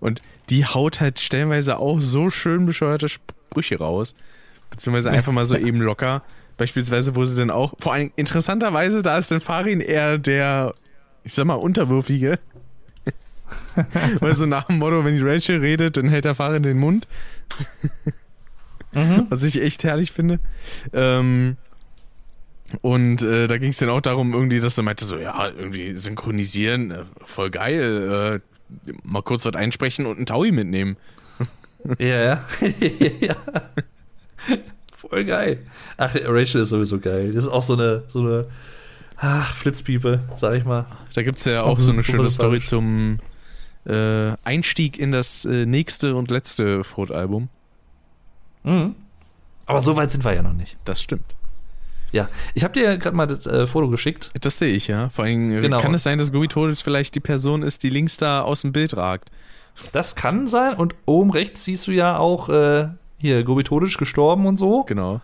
Und 0.00 0.22
die 0.50 0.66
haut 0.66 1.00
halt 1.00 1.20
stellenweise 1.20 1.78
auch 1.78 2.00
so 2.00 2.30
schön 2.30 2.66
bescheuerte 2.66 3.08
Sprüche 3.08 3.78
raus. 3.78 4.14
Beziehungsweise 4.70 5.10
einfach 5.10 5.32
mal 5.32 5.44
so 5.44 5.56
eben 5.56 5.80
locker. 5.80 6.22
Beispielsweise, 6.56 7.16
wo 7.16 7.24
sie 7.24 7.36
dann 7.36 7.50
auch, 7.50 7.74
vor 7.80 7.92
allem 7.92 8.12
interessanterweise, 8.16 9.02
da 9.02 9.18
ist 9.18 9.30
dann 9.30 9.40
Farin 9.40 9.80
eher 9.80 10.18
der, 10.18 10.72
ich 11.24 11.34
sag 11.34 11.46
mal, 11.46 11.54
Unterwürfige. 11.54 12.38
Weil 14.20 14.32
so 14.32 14.46
nach 14.46 14.64
dem 14.64 14.78
Motto, 14.78 15.04
wenn 15.04 15.16
die 15.16 15.22
Rachel 15.22 15.60
redet, 15.60 15.96
dann 15.96 16.08
hält 16.08 16.24
der 16.24 16.34
Farin 16.34 16.62
den 16.62 16.78
Mund. 16.78 17.08
Was 19.28 19.42
ich 19.42 19.60
echt 19.60 19.82
herrlich 19.82 20.12
finde. 20.12 20.38
Ähm, 20.92 21.56
und 22.80 23.22
äh, 23.22 23.46
da 23.46 23.58
ging 23.58 23.70
es 23.70 23.78
dann 23.78 23.90
auch 23.90 24.00
darum, 24.00 24.32
irgendwie, 24.32 24.60
dass 24.60 24.78
er 24.78 24.84
meinte, 24.84 25.04
so, 25.04 25.16
ja, 25.16 25.48
irgendwie 25.48 25.96
synchronisieren, 25.96 26.90
äh, 26.90 27.04
voll 27.24 27.50
geil, 27.50 28.40
äh, 28.42 28.53
mal 29.02 29.22
kurz 29.22 29.44
was 29.44 29.54
einsprechen 29.54 30.06
und 30.06 30.16
einen 30.16 30.26
Taui 30.26 30.52
mitnehmen. 30.52 30.96
Ja, 31.98 32.44
ja. 33.20 33.36
Voll 34.96 35.24
geil. 35.24 35.58
Ach, 35.96 36.14
Rachel 36.14 36.62
ist 36.62 36.70
sowieso 36.70 36.98
geil. 36.98 37.32
Das 37.32 37.44
ist 37.44 37.50
auch 37.50 37.62
so 37.62 37.74
eine, 37.74 38.04
so 38.08 38.20
eine 38.20 38.46
ach, 39.16 39.54
Flitzpiepe, 39.54 40.20
sag 40.36 40.54
ich 40.54 40.64
mal. 40.64 40.86
Da 41.14 41.22
gibt's 41.22 41.44
ja 41.44 41.62
Auch 41.62 41.78
so 41.78 41.92
eine 41.92 42.02
schöne 42.02 42.30
Story 42.30 42.60
zum 42.62 43.18
äh, 43.86 44.32
Einstieg 44.44 44.98
in 44.98 45.12
das 45.12 45.44
äh, 45.44 45.66
nächste 45.66 46.16
und 46.16 46.30
letzte 46.30 46.84
Furt-Album. 46.84 47.48
Mhm. 48.62 48.94
Aber 49.66 49.80
so 49.80 49.96
weit 49.96 50.10
sind 50.10 50.24
wir 50.24 50.34
ja 50.34 50.42
noch 50.42 50.54
nicht. 50.54 50.76
Das 50.84 51.02
stimmt. 51.02 51.34
Ja, 52.14 52.28
ich 52.54 52.62
habe 52.62 52.72
dir 52.74 52.96
gerade 52.96 53.16
mal 53.16 53.26
das 53.26 53.44
äh, 53.44 53.66
Foto 53.66 53.88
geschickt. 53.88 54.30
Das 54.40 54.56
sehe 54.58 54.72
ich, 54.72 54.86
ja. 54.86 55.08
Vor 55.08 55.24
allem 55.24 55.50
Genau. 55.60 55.80
kann 55.80 55.92
es 55.94 56.04
sein, 56.04 56.16
dass 56.16 56.30
Todic 56.30 56.78
vielleicht 56.78 57.16
die 57.16 57.20
Person 57.20 57.62
ist, 57.62 57.82
die 57.82 57.90
links 57.90 58.18
da 58.18 58.40
aus 58.42 58.60
dem 58.60 58.70
Bild 58.70 58.96
ragt. 58.96 59.32
Das 59.90 60.14
kann 60.14 60.46
sein. 60.46 60.76
Und 60.76 60.94
oben 61.06 61.32
rechts 61.32 61.64
siehst 61.64 61.88
du 61.88 61.90
ja 61.90 62.16
auch 62.16 62.48
äh, 62.48 62.86
hier 63.18 63.42
Gobitodisch 63.42 63.98
gestorben 63.98 64.46
und 64.46 64.56
so. 64.58 64.84
Genau. 64.84 65.22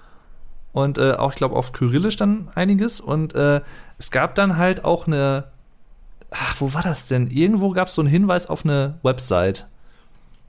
Und 0.73 0.99
äh, 0.99 1.12
auch, 1.12 1.31
ich 1.31 1.36
glaube, 1.36 1.55
auf 1.55 1.73
Kyrillisch 1.73 2.17
dann 2.17 2.49
einiges. 2.57 3.01
Und 3.01 3.36
äh, 3.36 3.60
es 3.97 4.10
gab 4.10 4.35
dann 4.35 4.57
halt 4.57 4.85
auch 4.85 5.07
eine. 5.07 5.44
Ach, 6.33 6.57
wo 6.59 6.75
war 6.75 6.83
das 6.83 7.07
denn? 7.07 7.28
Irgendwo 7.28 7.70
gab 7.70 7.86
es 7.86 7.94
so 7.94 8.02
einen 8.02 8.10
Hinweis 8.10 8.47
auf 8.47 8.65
eine 8.65 8.99
Website. 9.05 9.69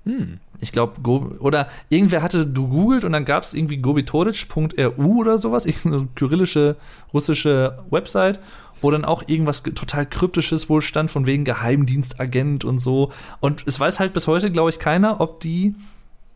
Hm. 0.06 0.40
Ich 0.60 0.72
glaube, 0.72 1.00
oder 1.40 1.68
irgendwer 1.90 2.22
hatte 2.24 2.46
gegoogelt 2.46 3.04
und 3.04 3.12
dann 3.12 3.26
gab 3.26 3.44
es 3.44 3.54
irgendwie 3.54 3.78
gobitoric.ru 3.78 5.20
oder 5.20 5.38
sowas, 5.38 5.66
irgendeine 5.66 6.08
kyrillische 6.16 6.76
russische 7.14 7.80
Website, 7.90 8.40
wo 8.82 8.90
dann 8.90 9.06
auch 9.06 9.28
irgendwas 9.28 9.64
ge- 9.64 9.74
total 9.74 10.06
kryptisches 10.08 10.70
wohl 10.70 10.82
stand, 10.82 11.12
von 11.12 11.26
wegen 11.26 11.46
Geheimdienstagent 11.46 12.64
und 12.66 12.80
so. 12.80 13.12
Und 13.40 13.64
es 13.68 13.80
weiß 13.80 14.00
halt 14.00 14.14
bis 14.14 14.28
heute, 14.28 14.52
glaube 14.52 14.70
ich, 14.72 14.80
keiner, 14.80 15.22
ob 15.22 15.40
die 15.40 15.76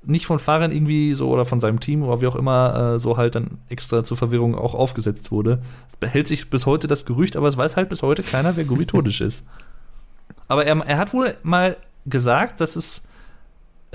nicht 0.03 0.27
von 0.27 0.37
Fahrern 0.37 0.71
irgendwie 0.71 1.15
so 1.15 1.29
oder 1.29 1.45
von 1.45 1.59
seinem 1.59 1.79
Team 1.79 2.03
oder 2.03 2.21
wie 2.21 2.27
auch 2.27 2.35
immer 2.35 2.93
äh, 2.95 2.99
so 2.99 3.17
halt 3.17 3.33
dann 3.33 3.57
extra 3.69 4.03
zur 4.03 4.17
Verwirrung 4.17 4.53
auch 4.53 4.75
aufgesetzt 4.75 5.31
wurde. 5.31 5.59
Es 5.89 5.95
behält 5.95 6.27
sich 6.27 6.51
bis 6.51 6.67
heute 6.67 6.85
das 6.85 7.05
Gerücht, 7.07 7.35
aber 7.35 7.47
es 7.47 7.57
weiß 7.57 7.75
halt 7.75 7.89
bis 7.89 8.03
heute 8.03 8.21
keiner, 8.21 8.55
wer 8.55 8.65
Gubitotisch 8.65 9.21
ist. 9.21 9.43
Aber 10.47 10.65
er, 10.65 10.77
er 10.85 10.97
hat 10.99 11.13
wohl 11.13 11.35
mal 11.41 11.77
gesagt, 12.05 12.61
dass 12.61 12.75
es 12.75 13.01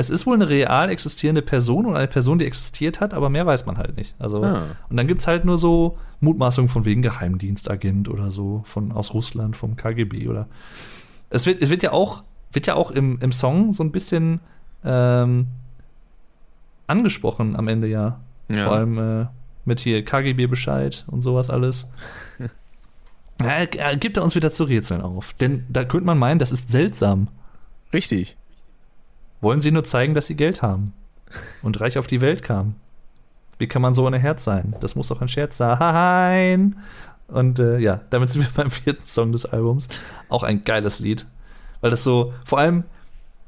es 0.01 0.11
ist 0.11 0.27
wohl 0.27 0.35
eine 0.35 0.49
real 0.49 0.91
existierende 0.91 1.43
Person 1.43 1.87
und 1.87 1.97
eine 1.97 2.09
Person, 2.09 2.39
die 2.39 2.47
existiert 2.47 3.01
hat, 3.01 3.15
aber 3.15 3.29
mehr 3.29 3.47
weiß 3.47 3.67
man 3.67 3.79
halt 3.79 3.97
nicht. 3.97 4.15
Also, 4.19 4.43
Ah. 4.43 4.63
Und 4.89 4.97
dann 4.97 5.07
gibt 5.07 5.21
es 5.21 5.27
halt 5.27 5.45
nur 5.45 5.59
so 5.59 5.99
Mutmaßungen 6.21 6.69
von 6.69 6.85
wegen 6.85 7.03
Geheimdienstagent 7.03 8.09
oder 8.09 8.31
so, 8.31 8.63
von 8.65 8.93
aus 8.93 9.15
Russland, 9.15 9.57
vom 9.57 9.77
KGB 9.77 10.29
oder. 10.29 10.49
Es 11.29 11.47
wird, 11.47 11.63
es 11.63 11.71
wird 11.71 11.83
ja 11.83 11.93
auch, 11.93 12.25
wird 12.53 12.67
ja 12.67 12.75
auch 12.75 12.91
im, 12.91 13.19
im 13.21 13.33
Song 13.33 13.73
so 13.73 13.83
ein 13.83 13.93
bisschen 13.93 14.41
ähm, 14.85 15.47
angesprochen 16.87 17.57
am 17.57 17.69
Ende 17.69 17.87
ja. 17.87 18.21
Ja. 18.49 18.65
Vor 18.65 18.73
allem 18.75 18.99
äh, 18.99 19.27
mit 19.65 19.81
hier 19.81 20.05
KGB-Bescheid 20.05 21.05
und 21.07 21.21
sowas 21.21 21.51
alles. 21.51 21.89
ja, 23.41 23.95
gibt 23.95 24.17
er 24.17 24.25
uns 24.25 24.35
wieder 24.35 24.51
zu 24.51 24.65
rätseln 24.65 25.01
auf. 25.01 25.33
Denn 25.35 25.65
da 25.69 25.85
könnte 25.85 26.07
man 26.07 26.19
meinen, 26.19 26.39
das 26.39 26.51
ist 26.51 26.69
seltsam. 26.71 27.29
Richtig. 27.93 28.37
Wollen 29.41 29.61
sie 29.61 29.71
nur 29.71 29.85
zeigen, 29.85 30.15
dass 30.15 30.27
sie 30.27 30.37
Geld 30.37 30.63
haben 30.63 30.93
und 31.63 31.81
reich 31.81 31.99
auf 31.99 32.07
die 32.07 32.21
Welt 32.21 32.43
kamen? 32.43 32.77
Wie 33.59 33.67
kann 33.67 33.83
man 33.83 33.95
so 33.95 34.07
ohne 34.07 34.19
Herz 34.19 34.45
sein? 34.45 34.75
Das 34.81 34.95
muss 34.95 35.09
doch 35.09 35.21
ein 35.21 35.29
Scherz 35.29 35.57
sein. 35.59 36.77
Und 37.29 37.59
äh, 37.59 37.79
ja, 37.79 38.01
damit 38.11 38.31
sind 38.31 38.43
wir 38.43 38.51
beim 38.55 38.71
vierten 38.71 39.05
Song 39.05 39.33
des 39.33 39.47
Albums. 39.47 39.89
Auch 40.29 40.43
ein 40.43 40.65
geiles 40.65 40.99
Lied. 40.99 41.27
Weil 41.81 41.91
das 41.91 42.05
so, 42.05 42.33
vor 42.45 42.59
allem, 42.59 42.85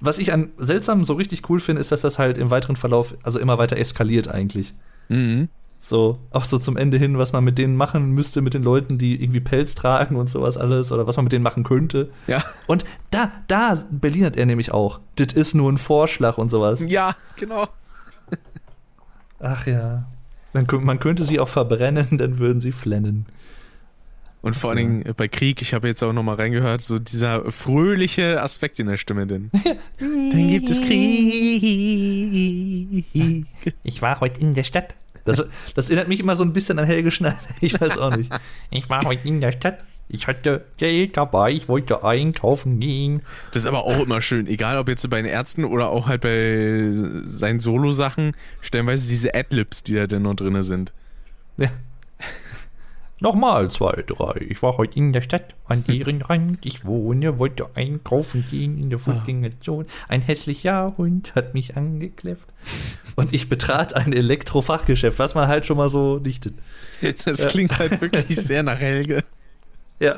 was 0.01 0.19
ich 0.19 0.33
an 0.33 0.51
seltsam 0.59 1.05
so 1.05 1.15
richtig 1.15 1.49
cool 1.49 1.61
finde, 1.61 1.81
ist, 1.81 1.93
dass 1.93 2.03
das 2.03 2.19
halt 2.19 2.37
im 2.37 2.51
weiteren 2.51 2.77
Verlauf 2.77 3.15
also 3.23 3.39
immer 3.39 3.59
weiter 3.59 3.77
eskaliert 3.77 4.29
eigentlich. 4.29 4.75
Mhm. 5.09 5.49
So, 5.85 6.21
auch 6.31 6.45
so 6.45 6.59
zum 6.59 6.77
Ende 6.77 6.97
hin, 6.97 7.19
was 7.19 7.33
man 7.33 7.43
mit 7.43 7.59
denen 7.59 7.75
machen 7.75 8.13
müsste, 8.13 8.41
mit 8.41 8.55
den 8.55 8.63
Leuten, 8.63 8.99
die 8.99 9.21
irgendwie 9.21 9.41
Pelz 9.41 9.75
tragen 9.75 10.15
und 10.15 10.31
sowas 10.31 10.57
alles, 10.57 10.93
oder 10.93 11.09
was 11.09 11.17
man 11.17 11.25
mit 11.25 11.33
denen 11.33 11.43
machen 11.43 11.65
könnte. 11.65 12.09
Ja. 12.29 12.45
Und 12.69 12.85
da, 13.11 13.33
da 13.49 13.83
berlinert 13.91 14.37
er 14.37 14.47
nämlich 14.47 14.71
auch. 14.71 15.01
Das 15.17 15.33
ist 15.33 15.55
nur 15.55 15.73
ein 15.73 15.79
Vorschlag 15.79 16.39
und 16.39 16.51
sowas. 16.51 16.87
Ja, 16.89 17.17
genau. 17.35 17.67
Ach 19.41 19.67
ja. 19.67 20.05
Dann, 20.53 20.69
man 20.85 21.01
könnte 21.01 21.25
sie 21.25 21.41
auch 21.41 21.49
verbrennen, 21.49 22.07
dann 22.17 22.39
würden 22.39 22.61
sie 22.61 22.71
flennen. 22.71 23.27
Und 24.41 24.55
vor 24.55 24.71
allen 24.71 24.77
Dingen 24.77 25.15
bei 25.17 25.27
Krieg, 25.27 25.63
ich 25.63 25.75
habe 25.75 25.89
jetzt 25.89 26.01
auch 26.05 26.13
noch 26.13 26.23
mal 26.23 26.37
reingehört, 26.37 26.83
so 26.83 27.01
dieser 27.01 27.51
fröhliche 27.51 28.41
Aspekt 28.41 28.79
in 28.79 28.87
der 28.87 28.99
Stimme 28.99 29.27
denn. 29.27 29.51
Dann 29.99 30.49
gibt 30.49 30.71
es 30.71 30.81
Krieg. 30.81 31.05
Ich 33.83 34.01
war 34.01 34.21
heute 34.21 34.41
in 34.41 34.55
der 34.55 34.63
Stadt. 34.63 34.95
Das, 35.25 35.43
das 35.75 35.91
erinnert 35.91 36.09
mich 36.09 36.21
immer 36.21 36.37
so 36.37 36.45
ein 36.45 36.53
bisschen 36.53 36.79
an 36.79 36.85
Helge 36.85 37.11
Schneider. 37.11 37.39
Ich 37.61 37.81
weiß 37.81 37.99
auch 37.99 38.17
nicht. 38.17 38.33
Ich 38.71 38.89
war 38.91 39.05
heute 39.05 39.27
in 39.27 39.41
der 39.41 39.53
Stadt. 39.53 39.85
Ich 40.09 40.27
hatte 40.27 40.65
Geld 40.77 41.17
dabei. 41.17 41.53
Ich 41.53 41.69
wollte 41.69 42.05
einkaufen 42.05 42.81
gehen. 42.81 43.23
Das 43.53 43.63
ist 43.63 43.67
aber 43.67 43.85
auch 43.85 44.03
immer 44.03 44.21
schön, 44.21 44.47
egal 44.47 44.77
ob 44.79 44.89
jetzt 44.89 45.09
bei 45.09 45.23
den 45.23 45.31
Ärzten 45.31 45.65
oder 45.65 45.89
auch 45.89 46.07
halt 46.07 46.21
bei 46.21 46.93
seinen 47.27 47.61
Solo-Sachen, 47.61 48.33
stellenweise 48.61 49.09
diese 49.09 49.35
Adlibs, 49.35 49.83
die 49.83 49.95
da 49.95 50.07
denn 50.07 50.23
noch 50.23 50.35
drin 50.35 50.63
sind. 50.63 50.93
Ja. 51.57 51.71
Nochmal 53.23 53.71
zwei, 53.71 54.03
drei. 54.07 54.45
Ich 54.49 54.63
war 54.63 54.77
heute 54.77 54.99
in 54.99 55.13
der 55.13 55.23
Stadt, 55.23 55.55
an 55.67 55.85
deren 55.85 56.21
Rand 56.23 56.67
ich 56.67 56.85
wohne, 56.85 57.39
wollte 57.39 57.67
einkaufen 57.77 58.45
gehen 58.51 58.79
in 58.79 58.91
der 58.91 58.99
Fußgängerzone. 58.99 59.87
Ein 60.09 60.23
hässlicher 60.23 60.95
Hund 60.99 61.35
hat 61.37 61.55
mich 61.55 61.77
angekläfft. 61.77 62.49
Und 63.17 63.33
ich 63.33 63.49
betrat 63.49 63.95
ein 63.95 64.13
Elektrofachgeschäft, 64.13 65.19
was 65.19 65.35
man 65.37 65.47
halt 65.49 65.65
schon 65.67 65.77
mal 65.77 65.89
so 65.89 66.19
dichtet. 66.19 66.55
Das 67.25 67.39
Ja. 67.45 67.49
klingt 67.49 67.79
halt 67.79 68.01
wirklich 68.01 68.37
sehr 68.41 68.63
nach 68.65 68.79
Helge. 68.79 69.23
Ja. 70.01 70.17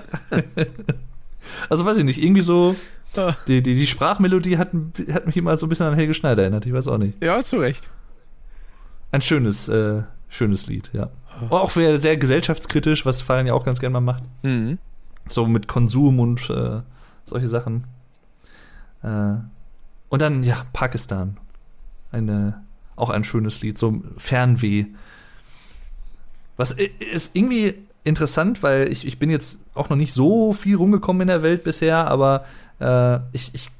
also 1.68 1.84
weiß 1.84 1.98
ich 1.98 2.04
nicht, 2.04 2.22
irgendwie 2.22 2.40
so. 2.42 2.74
Ah. 3.16 3.34
Die, 3.46 3.62
die, 3.62 3.74
die 3.74 3.86
Sprachmelodie 3.86 4.56
hat, 4.58 4.70
hat 5.12 5.26
mich 5.26 5.36
immer 5.36 5.56
so 5.56 5.66
ein 5.66 5.68
bisschen 5.68 5.86
an 5.86 5.94
Helge 5.94 6.14
Schneider 6.14 6.42
erinnert, 6.42 6.66
ich 6.66 6.72
weiß 6.72 6.88
auch 6.88 6.98
nicht. 6.98 7.22
Ja, 7.22 7.40
zu 7.42 7.58
Recht. 7.58 7.88
Ein 9.12 9.20
schönes, 9.20 9.68
äh, 9.68 10.02
schönes 10.28 10.66
Lied, 10.66 10.90
ja. 10.94 11.10
Auch 11.50 11.70
sehr, 11.70 11.98
sehr 11.98 12.16
gesellschaftskritisch, 12.16 13.04
was 13.06 13.20
Farin 13.22 13.46
ja 13.46 13.54
auch 13.54 13.64
ganz 13.64 13.80
gerne 13.80 13.94
mal 13.94 14.00
macht. 14.00 14.22
Mhm. 14.42 14.78
So 15.28 15.46
mit 15.46 15.68
Konsum 15.68 16.20
und 16.20 16.48
äh, 16.50 16.80
solche 17.24 17.48
Sachen. 17.48 17.84
Äh, 19.02 19.34
und 20.08 20.22
dann, 20.22 20.42
ja, 20.44 20.64
Pakistan. 20.72 21.36
Eine, 22.12 22.62
auch 22.96 23.10
ein 23.10 23.24
schönes 23.24 23.60
Lied, 23.62 23.76
so 23.78 24.02
Fernweh. 24.16 24.86
Was 26.56 26.78
i- 26.78 26.92
ist 27.12 27.34
irgendwie 27.34 27.74
interessant, 28.04 28.62
weil 28.62 28.92
ich, 28.92 29.06
ich 29.06 29.18
bin 29.18 29.30
jetzt 29.30 29.56
auch 29.74 29.88
noch 29.88 29.96
nicht 29.96 30.14
so 30.14 30.52
viel 30.52 30.76
rumgekommen 30.76 31.22
in 31.22 31.28
der 31.28 31.42
Welt 31.42 31.64
bisher, 31.64 32.06
aber 32.06 32.44
äh, 32.80 33.18
ich, 33.32 33.54
ich 33.54 33.70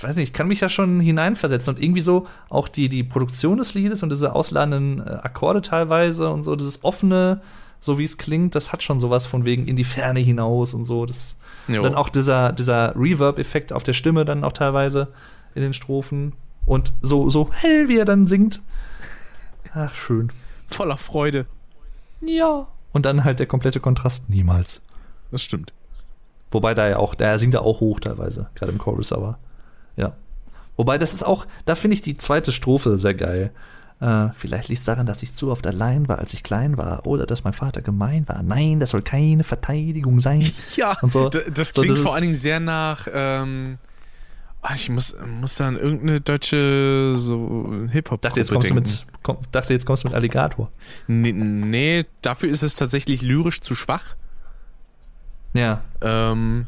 weiß 0.00 0.16
nicht, 0.16 0.28
ich 0.28 0.32
kann 0.32 0.48
mich 0.48 0.60
ja 0.60 0.68
schon 0.68 1.00
hineinversetzen 1.00 1.74
und 1.74 1.82
irgendwie 1.82 2.00
so 2.00 2.26
auch 2.48 2.68
die, 2.68 2.88
die 2.88 3.04
Produktion 3.04 3.58
des 3.58 3.74
Liedes 3.74 4.02
und 4.02 4.10
diese 4.10 4.34
ausladenden 4.34 5.00
äh, 5.00 5.10
Akkorde 5.22 5.62
teilweise 5.62 6.30
und 6.30 6.42
so, 6.42 6.56
dieses 6.56 6.84
offene, 6.84 7.40
so 7.80 7.98
wie 7.98 8.04
es 8.04 8.18
klingt, 8.18 8.54
das 8.54 8.72
hat 8.72 8.82
schon 8.82 9.00
sowas 9.00 9.26
von 9.26 9.44
wegen 9.44 9.66
in 9.66 9.76
die 9.76 9.84
Ferne 9.84 10.20
hinaus 10.20 10.74
und 10.74 10.84
so. 10.84 11.06
Das, 11.06 11.36
und 11.68 11.82
dann 11.82 11.94
auch 11.94 12.08
dieser, 12.08 12.52
dieser 12.52 12.94
Reverb-Effekt 12.96 13.72
auf 13.72 13.82
der 13.82 13.92
Stimme 13.92 14.24
dann 14.24 14.44
auch 14.44 14.52
teilweise 14.52 15.08
in 15.54 15.62
den 15.62 15.74
Strophen 15.74 16.32
und 16.66 16.94
so, 17.02 17.30
so 17.30 17.50
hell, 17.52 17.88
wie 17.88 17.98
er 17.98 18.04
dann 18.04 18.26
singt. 18.26 18.62
Ach, 19.74 19.94
schön. 19.94 20.30
Voller 20.66 20.96
Freude. 20.96 21.46
Ja. 22.20 22.66
Und 22.92 23.06
dann 23.06 23.24
halt 23.24 23.38
der 23.38 23.46
komplette 23.46 23.80
Kontrast 23.80 24.30
niemals. 24.30 24.82
Das 25.30 25.42
stimmt. 25.42 25.72
Wobei 26.50 26.74
da 26.74 26.88
ja 26.88 26.98
auch, 26.98 27.14
da 27.14 27.38
singt 27.38 27.54
er 27.54 27.62
auch 27.62 27.80
hoch 27.80 27.98
teilweise, 27.98 28.48
gerade 28.54 28.70
im 28.70 28.78
Chorus, 28.78 29.12
aber 29.12 29.38
ja. 29.96 30.12
Wobei 30.76 30.98
das 30.98 31.14
ist 31.14 31.22
auch, 31.22 31.46
da 31.66 31.74
finde 31.74 31.94
ich 31.94 32.02
die 32.02 32.16
zweite 32.16 32.50
Strophe 32.50 32.98
sehr 32.98 33.14
geil. 33.14 33.52
Äh, 34.00 34.30
vielleicht 34.34 34.68
liegt 34.68 34.80
es 34.80 34.86
daran, 34.86 35.06
dass 35.06 35.22
ich 35.22 35.34
zu 35.34 35.50
oft 35.50 35.66
allein 35.66 36.08
war, 36.08 36.18
als 36.18 36.34
ich 36.34 36.42
klein 36.42 36.76
war, 36.76 37.06
oder 37.06 37.26
dass 37.26 37.44
mein 37.44 37.52
Vater 37.52 37.80
gemein 37.80 38.28
war. 38.28 38.42
Nein, 38.42 38.80
das 38.80 38.90
soll 38.90 39.02
keine 39.02 39.44
Verteidigung 39.44 40.20
sein. 40.20 40.50
Ja, 40.76 40.98
Und 41.00 41.12
so. 41.12 41.28
das 41.28 41.68
So, 41.70 41.82
klingt 41.82 41.90
das 41.96 42.00
vor 42.00 42.14
allen 42.14 42.22
Dingen 42.22 42.34
sehr 42.34 42.58
nach. 42.58 43.06
Ähm, 43.12 43.78
ah, 44.62 44.72
ich 44.74 44.88
muss, 44.88 45.16
muss 45.40 45.54
da 45.54 45.68
an 45.68 45.76
irgendeine 45.76 46.20
deutsche 46.20 47.14
so 47.16 47.86
hip 47.90 48.10
hop 48.10 48.20
Dachte 48.22 48.40
jetzt 48.40 48.52
kommst 48.52 48.70
du 48.70 48.74
mit, 48.74 49.06
komm, 49.22 49.38
dachte 49.52 49.72
jetzt 49.72 49.86
kommst 49.86 50.02
du 50.02 50.08
mit 50.08 50.14
Alligator. 50.16 50.72
Nee, 51.06 51.32
nee, 51.32 52.04
dafür 52.20 52.50
ist 52.50 52.62
es 52.62 52.74
tatsächlich 52.74 53.22
lyrisch 53.22 53.60
zu 53.60 53.76
schwach. 53.76 54.16
Ja. 55.52 55.82
Ähm, 56.00 56.66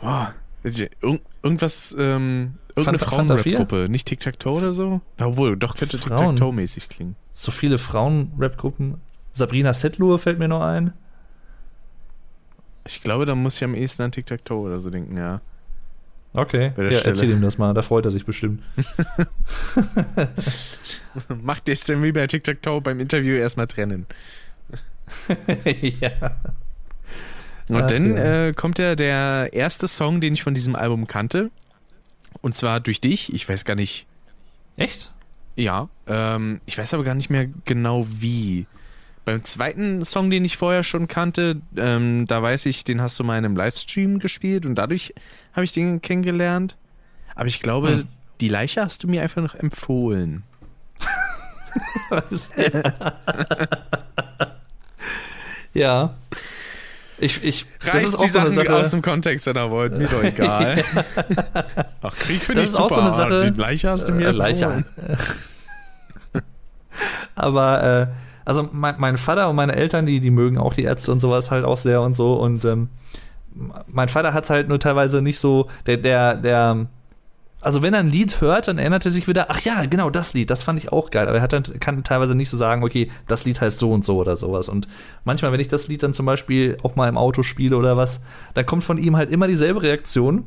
boah, 0.00 0.34
irg 0.66 1.20
irgendwas, 1.42 1.94
ähm, 1.98 2.54
irgendeine? 2.74 2.98
Frauenrap-Gruppe, 2.98 3.88
nicht 3.88 4.06
Tic-Tac-Toe 4.06 4.58
oder 4.58 4.72
so? 4.72 5.00
Obwohl, 5.18 5.56
doch 5.56 5.76
könnte. 5.76 5.98
Tic-Tac-Toe-mäßig 5.98 6.88
klingen. 6.88 7.16
So 7.32 7.50
viele 7.50 7.78
Frauen-Rap-Gruppen. 7.78 9.00
Sabrina 9.32 9.74
Settler 9.74 10.18
fällt 10.18 10.38
mir 10.38 10.48
noch 10.48 10.62
ein. 10.62 10.92
Ich 12.86 13.02
glaube, 13.02 13.26
da 13.26 13.34
muss 13.34 13.56
ich 13.56 13.64
am 13.64 13.74
ehesten 13.74 14.02
an 14.02 14.12
Tic-Tac-Toe 14.12 14.60
oder 14.60 14.78
so 14.78 14.90
denken, 14.90 15.16
ja. 15.16 15.40
Okay. 16.32 16.72
Ja, 16.76 16.82
Stelle. 16.92 17.04
erzähl 17.04 17.30
ihm 17.30 17.40
das 17.40 17.56
mal, 17.56 17.72
da 17.72 17.82
freut 17.82 18.04
er 18.04 18.10
sich 18.10 18.26
bestimmt. 18.26 18.62
Macht 21.42 21.68
es 21.68 21.84
denn 21.84 22.02
wie 22.02 22.12
bei 22.12 22.26
Tic-Tac-Toe 22.26 22.82
beim 22.82 23.00
Interview 23.00 23.36
erstmal 23.36 23.66
trennen. 23.66 24.06
ja. 26.00 26.36
Und 27.68 27.82
Ach, 27.82 27.86
dann 27.86 28.16
ja. 28.16 28.46
äh, 28.48 28.52
kommt 28.52 28.78
ja 28.78 28.94
der 28.94 29.50
erste 29.52 29.88
Song, 29.88 30.20
den 30.20 30.34
ich 30.34 30.42
von 30.42 30.54
diesem 30.54 30.76
Album 30.76 31.06
kannte. 31.06 31.50
Und 32.42 32.54
zwar 32.54 32.80
durch 32.80 33.00
dich. 33.00 33.32
Ich 33.34 33.48
weiß 33.48 33.64
gar 33.64 33.74
nicht, 33.74 34.06
Echt? 34.76 35.12
ja. 35.56 35.88
Ähm, 36.06 36.60
ich 36.66 36.78
weiß 36.78 36.94
aber 36.94 37.04
gar 37.04 37.14
nicht 37.14 37.30
mehr 37.30 37.46
genau 37.64 38.06
wie. 38.08 38.66
Beim 39.24 39.42
zweiten 39.42 40.04
Song, 40.04 40.30
den 40.30 40.44
ich 40.44 40.56
vorher 40.56 40.84
schon 40.84 41.08
kannte, 41.08 41.60
ähm, 41.76 42.26
da 42.28 42.40
weiß 42.40 42.66
ich, 42.66 42.84
den 42.84 43.00
hast 43.00 43.18
du 43.18 43.24
mal 43.24 43.38
in 43.38 43.44
einem 43.44 43.56
Livestream 43.56 44.20
gespielt 44.20 44.64
und 44.66 44.76
dadurch 44.76 45.12
habe 45.52 45.64
ich 45.64 45.72
den 45.72 46.00
kennengelernt. 46.00 46.76
Aber 47.34 47.48
ich 47.48 47.58
glaube, 47.58 47.88
Hm. 47.88 48.08
die 48.40 48.48
Leiche 48.48 48.82
hast 48.82 49.02
du 49.02 49.08
mir 49.08 49.22
einfach 49.22 49.42
noch 49.42 49.56
empfohlen. 49.56 50.44
ja. 55.74 56.14
Ich, 57.18 57.42
ich, 57.42 57.66
Reißt 57.80 58.20
die 58.22 58.28
Sachen 58.28 58.68
aus 58.68 58.90
dem 58.90 59.00
Kontext, 59.00 59.46
wenn 59.46 59.56
ihr 59.56 59.70
wollt. 59.70 59.96
Mir 59.96 60.06
doch 60.06 60.22
egal. 60.24 60.84
Ach, 62.02 62.14
Krieg 62.18 62.42
finde 62.42 62.60
Das 62.62 62.70
ich 62.70 62.76
ist 62.76 62.80
auch 62.80 62.90
super. 62.90 63.10
so 63.10 63.22
eine 63.22 63.40
Sache- 63.40 63.50
die 63.52 63.58
Leiche 63.58 63.88
hast 63.90 64.06
du 64.08 64.12
mir 64.12 64.28
äh, 64.28 64.32
Leiche. 64.32 64.84
Aber, 67.34 67.82
äh, 67.82 68.06
also 68.44 68.68
mein, 68.72 68.94
mein 68.98 69.16
Vater 69.16 69.48
und 69.50 69.56
meine 69.56 69.74
Eltern, 69.76 70.06
die, 70.06 70.20
die 70.20 70.30
mögen 70.30 70.58
auch 70.58 70.74
die 70.74 70.84
Ärzte 70.84 71.12
und 71.12 71.20
sowas 71.20 71.50
halt 71.50 71.64
auch 71.64 71.76
sehr 71.76 72.00
und 72.02 72.14
so. 72.14 72.34
Und 72.34 72.64
ähm, 72.64 72.88
mein 73.88 74.08
Vater 74.08 74.32
hat 74.34 74.44
es 74.44 74.50
halt 74.50 74.68
nur 74.68 74.78
teilweise 74.78 75.20
nicht 75.22 75.38
so, 75.38 75.68
der, 75.86 75.96
der, 75.96 76.34
der, 76.34 76.86
also 77.60 77.82
wenn 77.82 77.94
er 77.94 78.00
ein 78.00 78.10
Lied 78.10 78.40
hört, 78.40 78.68
dann 78.68 78.78
erinnert 78.78 79.04
er 79.06 79.10
sich 79.10 79.26
wieder, 79.26 79.46
ach 79.50 79.60
ja, 79.60 79.84
genau, 79.86 80.10
das 80.10 80.34
Lied, 80.34 80.50
das 80.50 80.62
fand 80.62 80.78
ich 80.78 80.92
auch 80.92 81.10
geil. 81.10 81.26
Aber 81.26 81.38
er 81.38 81.42
hat 81.42 81.52
dann, 81.52 81.64
kann 81.80 82.04
teilweise 82.04 82.34
nicht 82.34 82.50
so 82.50 82.56
sagen, 82.56 82.84
okay, 82.84 83.10
das 83.26 83.44
Lied 83.44 83.60
heißt 83.60 83.78
so 83.78 83.92
und 83.92 84.04
so 84.04 84.18
oder 84.18 84.36
sowas. 84.36 84.68
Und 84.68 84.86
manchmal, 85.24 85.52
wenn 85.52 85.60
ich 85.60 85.68
das 85.68 85.88
Lied 85.88 86.02
dann 86.02 86.12
zum 86.12 86.26
Beispiel 86.26 86.78
auch 86.82 86.96
mal 86.96 87.08
im 87.08 87.16
Auto 87.16 87.42
spiele 87.42 87.76
oder 87.76 87.96
was, 87.96 88.20
dann 88.54 88.66
kommt 88.66 88.84
von 88.84 88.98
ihm 88.98 89.16
halt 89.16 89.30
immer 89.30 89.48
dieselbe 89.48 89.82
Reaktion. 89.82 90.44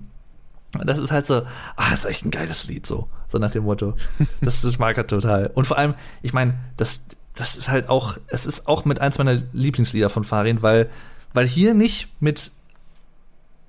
Und 0.77 0.87
das 0.87 0.99
ist 0.99 1.11
halt 1.11 1.25
so, 1.25 1.41
ah, 1.75 1.89
das 1.89 2.01
ist 2.01 2.05
echt 2.05 2.25
ein 2.25 2.31
geiles 2.31 2.67
Lied, 2.67 2.85
so. 2.85 3.09
So 3.27 3.39
nach 3.39 3.49
dem 3.49 3.63
Motto. 3.63 3.95
Das, 4.41 4.61
das 4.61 4.77
mag 4.77 4.95
er 4.97 5.07
total. 5.07 5.51
Und 5.53 5.65
vor 5.65 5.77
allem, 5.77 5.95
ich 6.21 6.31
meine, 6.31 6.57
das, 6.77 7.05
das 7.35 7.55
ist 7.55 7.69
halt 7.69 7.89
auch, 7.89 8.17
es 8.27 8.45
ist 8.45 8.67
auch 8.67 8.85
mit 8.85 9.01
eins 9.01 9.17
meiner 9.17 9.41
Lieblingslieder 9.51 10.09
von 10.09 10.23
Farin, 10.23 10.61
weil, 10.61 10.89
weil 11.33 11.47
hier 11.47 11.73
nicht 11.73 12.07
mit 12.19 12.51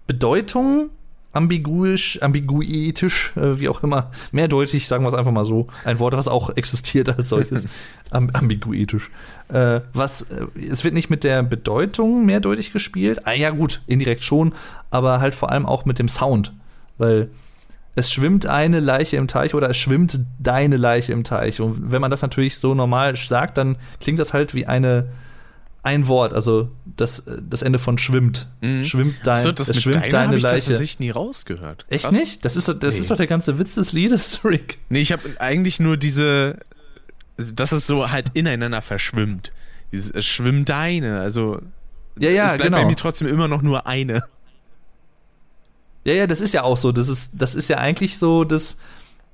Bedeutung 0.07 0.91
ambiguisch, 1.33 2.21
ambiguitisch, 2.23 3.33
äh, 3.37 3.61
wie 3.61 3.69
auch 3.69 3.83
immer, 3.83 4.11
mehrdeutig, 4.33 4.89
sagen 4.89 5.05
wir 5.05 5.09
es 5.09 5.15
einfach 5.15 5.33
mal 5.33 5.45
so. 5.45 5.69
Ein 5.85 5.99
Wort, 5.99 6.17
was 6.17 6.29
auch 6.29 6.51
existiert 6.57 7.09
als 7.09 7.29
solches. 7.29 7.69
Am, 8.11 8.31
ambiguitisch. 8.33 9.11
Äh, 9.49 9.81
was, 9.93 10.23
äh, 10.23 10.47
es 10.55 10.83
wird 10.83 10.95
nicht 10.95 11.11
mit 11.11 11.23
der 11.23 11.43
Bedeutung 11.45 12.27
mehrdeutig 12.27 12.73
gespielt. 12.73 13.27
Ah 13.27 13.33
ja, 13.33 13.51
gut, 13.51 13.83
indirekt 13.87 14.25
schon, 14.25 14.53
aber 14.91 15.21
halt 15.21 15.35
vor 15.35 15.53
allem 15.53 15.67
auch 15.67 15.85
mit 15.85 16.01
dem 16.01 16.09
Sound. 16.09 16.53
Weil 16.99 17.31
es 17.95 18.13
schwimmt 18.13 18.47
eine 18.47 18.81
Leiche 18.81 19.17
im 19.17 19.29
Teich 19.29 19.55
oder 19.55 19.71
es 19.71 19.77
schwimmt 19.77 20.21
deine 20.39 20.77
Leiche 20.77 21.13
im 21.13 21.23
Teich. 21.23 21.61
Und 21.61 21.93
wenn 21.93 22.01
man 22.01 22.11
das 22.11 22.23
natürlich 22.23 22.59
so 22.59 22.75
normal 22.75 23.15
sagt, 23.15 23.59
dann 23.59 23.77
klingt 24.01 24.19
das 24.19 24.33
halt 24.33 24.55
wie 24.55 24.67
eine 24.67 25.07
ein 25.83 26.07
Wort, 26.09 26.35
also 26.35 26.71
das, 26.85 27.25
das 27.49 27.63
Ende 27.63 27.79
von 27.79 27.97
schwimmt. 27.99 28.49
Mhm. 28.61 28.85
Schwimmt 28.85 29.17
dein, 29.25 29.43
so, 29.43 29.51
das 29.53 29.69
es 29.71 29.77
mit 29.77 29.83
schwimmt 29.83 30.13
deine 30.13 30.37
ich 30.37 30.43
Leiche. 30.43 30.69
tatsächlich 30.71 30.99
nie 31.01 31.11
rausgehört. 31.11 31.87
Echt 31.89 32.05
Krass. 32.05 32.15
nicht? 32.15 32.45
Das 32.45 32.55
ist, 32.57 32.69
doch- 32.69 32.79
das 32.79 32.95
Nee. 32.95 33.01
ist 33.01 33.11
doch 33.11 33.17
der 33.17 33.27
ganze 33.27 33.59
Witz 33.59 33.77
des 33.77 33.93
Liedes, 33.93 34.41
Rick. 34.45 34.79
Nee, 34.91 35.01
ich 35.01 35.13
habe 35.13 35.23
eigentlich 35.39 35.81
nur 35.81 35.97
diese, 35.97 36.59
dass 37.39 37.73
es 37.73 37.87
so 37.87 38.11
halt 38.11 38.31
ineinander 38.35 38.83
verschwimmt. 38.83 39.53
Dieses 39.93 40.11
es 40.11 40.27
schwimmt 40.27 40.69
deine, 40.69 41.21
also 41.21 41.61
Ja, 42.19 42.29
ja, 42.31 42.45
es 42.45 42.51
bleibt 42.51 42.65
genau. 42.65 42.79
bei 42.79 42.85
mir 42.87 42.97
trotzdem 42.97 43.27
immer 43.29 43.49
noch 43.49 43.63
nur 43.63 43.87
eine. 43.87 44.23
Ja, 46.05 46.15
ja, 46.15 46.27
das 46.27 46.41
ist 46.41 46.55
ja 46.55 46.63
auch 46.63 46.77
so. 46.77 46.93
Das 46.93 47.09
ist, 47.09 47.33
das 47.35 47.55
ist 47.55 47.69
ja 47.69 47.79
eigentlich 47.79 48.19
so, 48.19 48.45
dass 48.45 48.79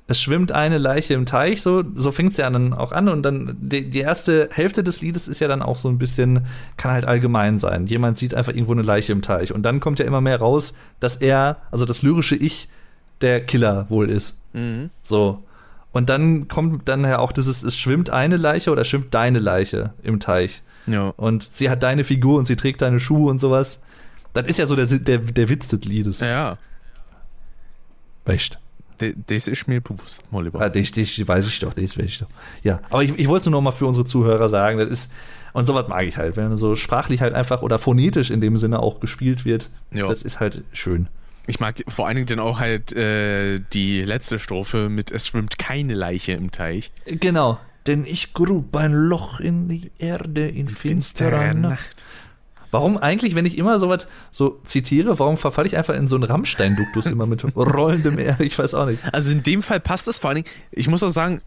es 0.08 0.20
schwimmt 0.20 0.52
eine 0.52 0.78
Leiche 0.78 1.14
im 1.14 1.26
Teich, 1.26 1.62
so, 1.62 1.82
so 1.94 2.12
fängt 2.12 2.32
es 2.32 2.36
ja 2.36 2.48
dann 2.48 2.72
auch 2.72 2.92
an. 2.92 3.08
Und 3.08 3.22
dann 3.22 3.56
die, 3.60 3.90
die 3.90 4.00
erste 4.00 4.48
Hälfte 4.52 4.84
des 4.84 5.00
Liedes 5.00 5.26
ist 5.26 5.40
ja 5.40 5.48
dann 5.48 5.62
auch 5.62 5.76
so 5.76 5.88
ein 5.88 5.98
bisschen, 5.98 6.46
kann 6.76 6.92
halt 6.92 7.04
allgemein 7.04 7.58
sein. 7.58 7.86
Jemand 7.86 8.16
sieht 8.16 8.34
einfach 8.34 8.52
irgendwo 8.52 8.72
eine 8.72 8.82
Leiche 8.82 9.12
im 9.12 9.22
Teich. 9.22 9.52
Und 9.52 9.62
dann 9.62 9.80
kommt 9.80 9.98
ja 9.98 10.04
immer 10.04 10.20
mehr 10.20 10.38
raus, 10.38 10.74
dass 11.00 11.16
er, 11.16 11.56
also 11.72 11.84
das 11.84 12.02
lyrische 12.02 12.36
Ich, 12.36 12.68
der 13.20 13.44
Killer 13.44 13.86
wohl 13.88 14.08
ist. 14.08 14.36
So. 15.02 15.42
Und 15.90 16.08
dann 16.08 16.46
kommt 16.46 16.88
dann 16.88 17.02
ja 17.02 17.18
auch 17.18 17.32
dieses, 17.32 17.62
es 17.62 17.76
schwimmt 17.76 18.10
eine 18.10 18.36
Leiche 18.36 18.70
oder 18.70 18.82
es 18.82 18.88
schwimmt 18.88 19.12
deine 19.12 19.40
Leiche 19.40 19.94
im 20.02 20.20
Teich. 20.20 20.62
Ja. 20.86 21.14
Und 21.16 21.42
sie 21.42 21.68
hat 21.68 21.82
deine 21.82 22.04
Figur 22.04 22.38
und 22.38 22.46
sie 22.46 22.54
trägt 22.54 22.82
deine 22.82 23.00
Schuhe 23.00 23.28
und 23.28 23.40
sowas. 23.40 23.80
Das 24.34 24.46
ist 24.46 24.58
ja 24.58 24.66
so 24.66 24.76
der, 24.76 24.86
der, 24.86 25.18
der 25.18 25.48
Witz 25.48 25.68
des 25.68 25.84
Liedes. 25.84 26.20
Ja, 26.20 26.58
Echt. 28.26 28.58
Das 29.26 29.48
ist 29.48 29.68
mir 29.68 29.80
bewusst, 29.80 30.24
Molliber. 30.30 30.60
Ah, 30.60 30.68
das, 30.68 30.90
das 30.92 31.26
weiß 31.28 31.48
ich 31.48 31.58
doch, 31.60 31.74
das 31.74 31.98
weiß 31.98 32.04
ich 32.06 32.18
doch. 32.18 32.28
Ja, 32.62 32.80
aber 32.90 33.02
ich, 33.02 33.18
ich 33.18 33.28
wollte 33.28 33.40
es 33.40 33.46
nur 33.46 33.52
noch 33.52 33.62
mal 33.62 33.72
für 33.72 33.86
unsere 33.86 34.04
Zuhörer 34.06 34.48
sagen, 34.48 34.78
das 34.78 34.88
ist, 34.90 35.12
und 35.52 35.66
sowas 35.66 35.88
mag 35.88 36.04
ich 36.06 36.16
halt, 36.16 36.36
wenn 36.36 36.56
so 36.58 36.76
sprachlich 36.76 37.20
halt 37.20 37.34
einfach 37.34 37.62
oder 37.62 37.78
phonetisch 37.78 38.30
in 38.30 38.40
dem 38.40 38.56
Sinne 38.56 38.80
auch 38.80 39.00
gespielt 39.00 39.44
wird, 39.44 39.70
Ja. 39.92 40.06
das 40.06 40.22
ist 40.22 40.40
halt 40.40 40.62
schön. 40.72 41.08
Ich 41.46 41.60
mag 41.60 41.76
vor 41.86 42.06
allen 42.06 42.16
Dingen 42.16 42.26
dann 42.26 42.40
auch 42.40 42.58
halt 42.58 42.92
äh, 42.92 43.60
die 43.72 44.02
letzte 44.02 44.38
Strophe 44.40 44.88
mit 44.88 45.12
Es 45.12 45.28
schwimmt 45.28 45.58
keine 45.58 45.94
Leiche 45.94 46.32
im 46.32 46.50
Teich. 46.50 46.90
Genau, 47.06 47.58
denn 47.86 48.04
ich 48.04 48.34
grub 48.34 48.74
ein 48.76 48.92
Loch 48.92 49.38
in 49.38 49.68
die 49.68 49.92
Erde 49.98 50.48
in 50.48 50.68
finsterer 50.68 51.54
Nacht. 51.54 52.04
Warum 52.76 52.98
eigentlich, 52.98 53.34
wenn 53.34 53.46
ich 53.46 53.56
immer 53.56 53.78
sowas 53.78 54.06
so 54.30 54.60
zitiere, 54.64 55.18
warum 55.18 55.38
verfalle 55.38 55.66
ich 55.66 55.76
einfach 55.78 55.94
in 55.94 56.06
so 56.06 56.16
einen 56.16 56.24
Rammstein-Duktus 56.24 57.06
immer 57.06 57.24
mit 57.26 57.42
rollendem 57.56 58.18
R? 58.18 58.38
Ich 58.40 58.58
weiß 58.58 58.74
auch 58.74 58.84
nicht. 58.84 59.00
Also 59.14 59.32
in 59.32 59.42
dem 59.42 59.62
Fall 59.62 59.80
passt 59.80 60.06
es 60.08 60.18
vor 60.18 60.28
allen 60.28 60.42
Dingen. 60.44 60.48
Ich 60.72 60.86
muss 60.88 61.02
auch 61.02 61.08
sagen, 61.08 61.40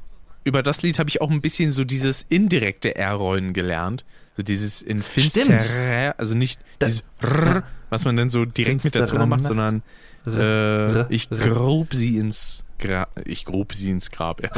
über 0.44 0.64
das 0.64 0.82
Lied 0.82 0.98
habe 0.98 1.08
ich 1.10 1.22
auch 1.22 1.30
ein 1.30 1.42
bisschen 1.42 1.72
so 1.72 1.84
dieses 1.84 2.24
indirekte 2.24 2.96
R-Rollen 2.96 3.54
gelernt. 3.54 4.06
So 4.36 4.42
dieses 4.42 4.82
in 4.82 5.04
finsterer, 5.04 6.16
also 6.18 6.34
nicht 6.36 6.60
Das- 6.80 7.04
dieses 7.22 7.38
R, 7.46 7.64
was 7.92 8.06
man 8.06 8.18
dann 8.18 8.30
so 8.32 8.46
direkt 8.46 8.84
mit 8.84 8.96
der 8.96 9.06
Zunge 9.06 9.28
Finsterer 9.28 9.28
macht, 9.28 9.44
sondern 9.44 9.84
äh, 10.26 11.14
ich 11.14 11.30
R. 11.32 11.38
grub 11.38 11.94
sie 11.94 12.18
ins 12.18 12.64
Grab. 12.80 13.10
Ich 13.26 13.46
grub 13.46 13.74
sie 13.74 13.92
ins 13.92 14.10
Grab, 14.10 14.42
ja. 14.42 14.50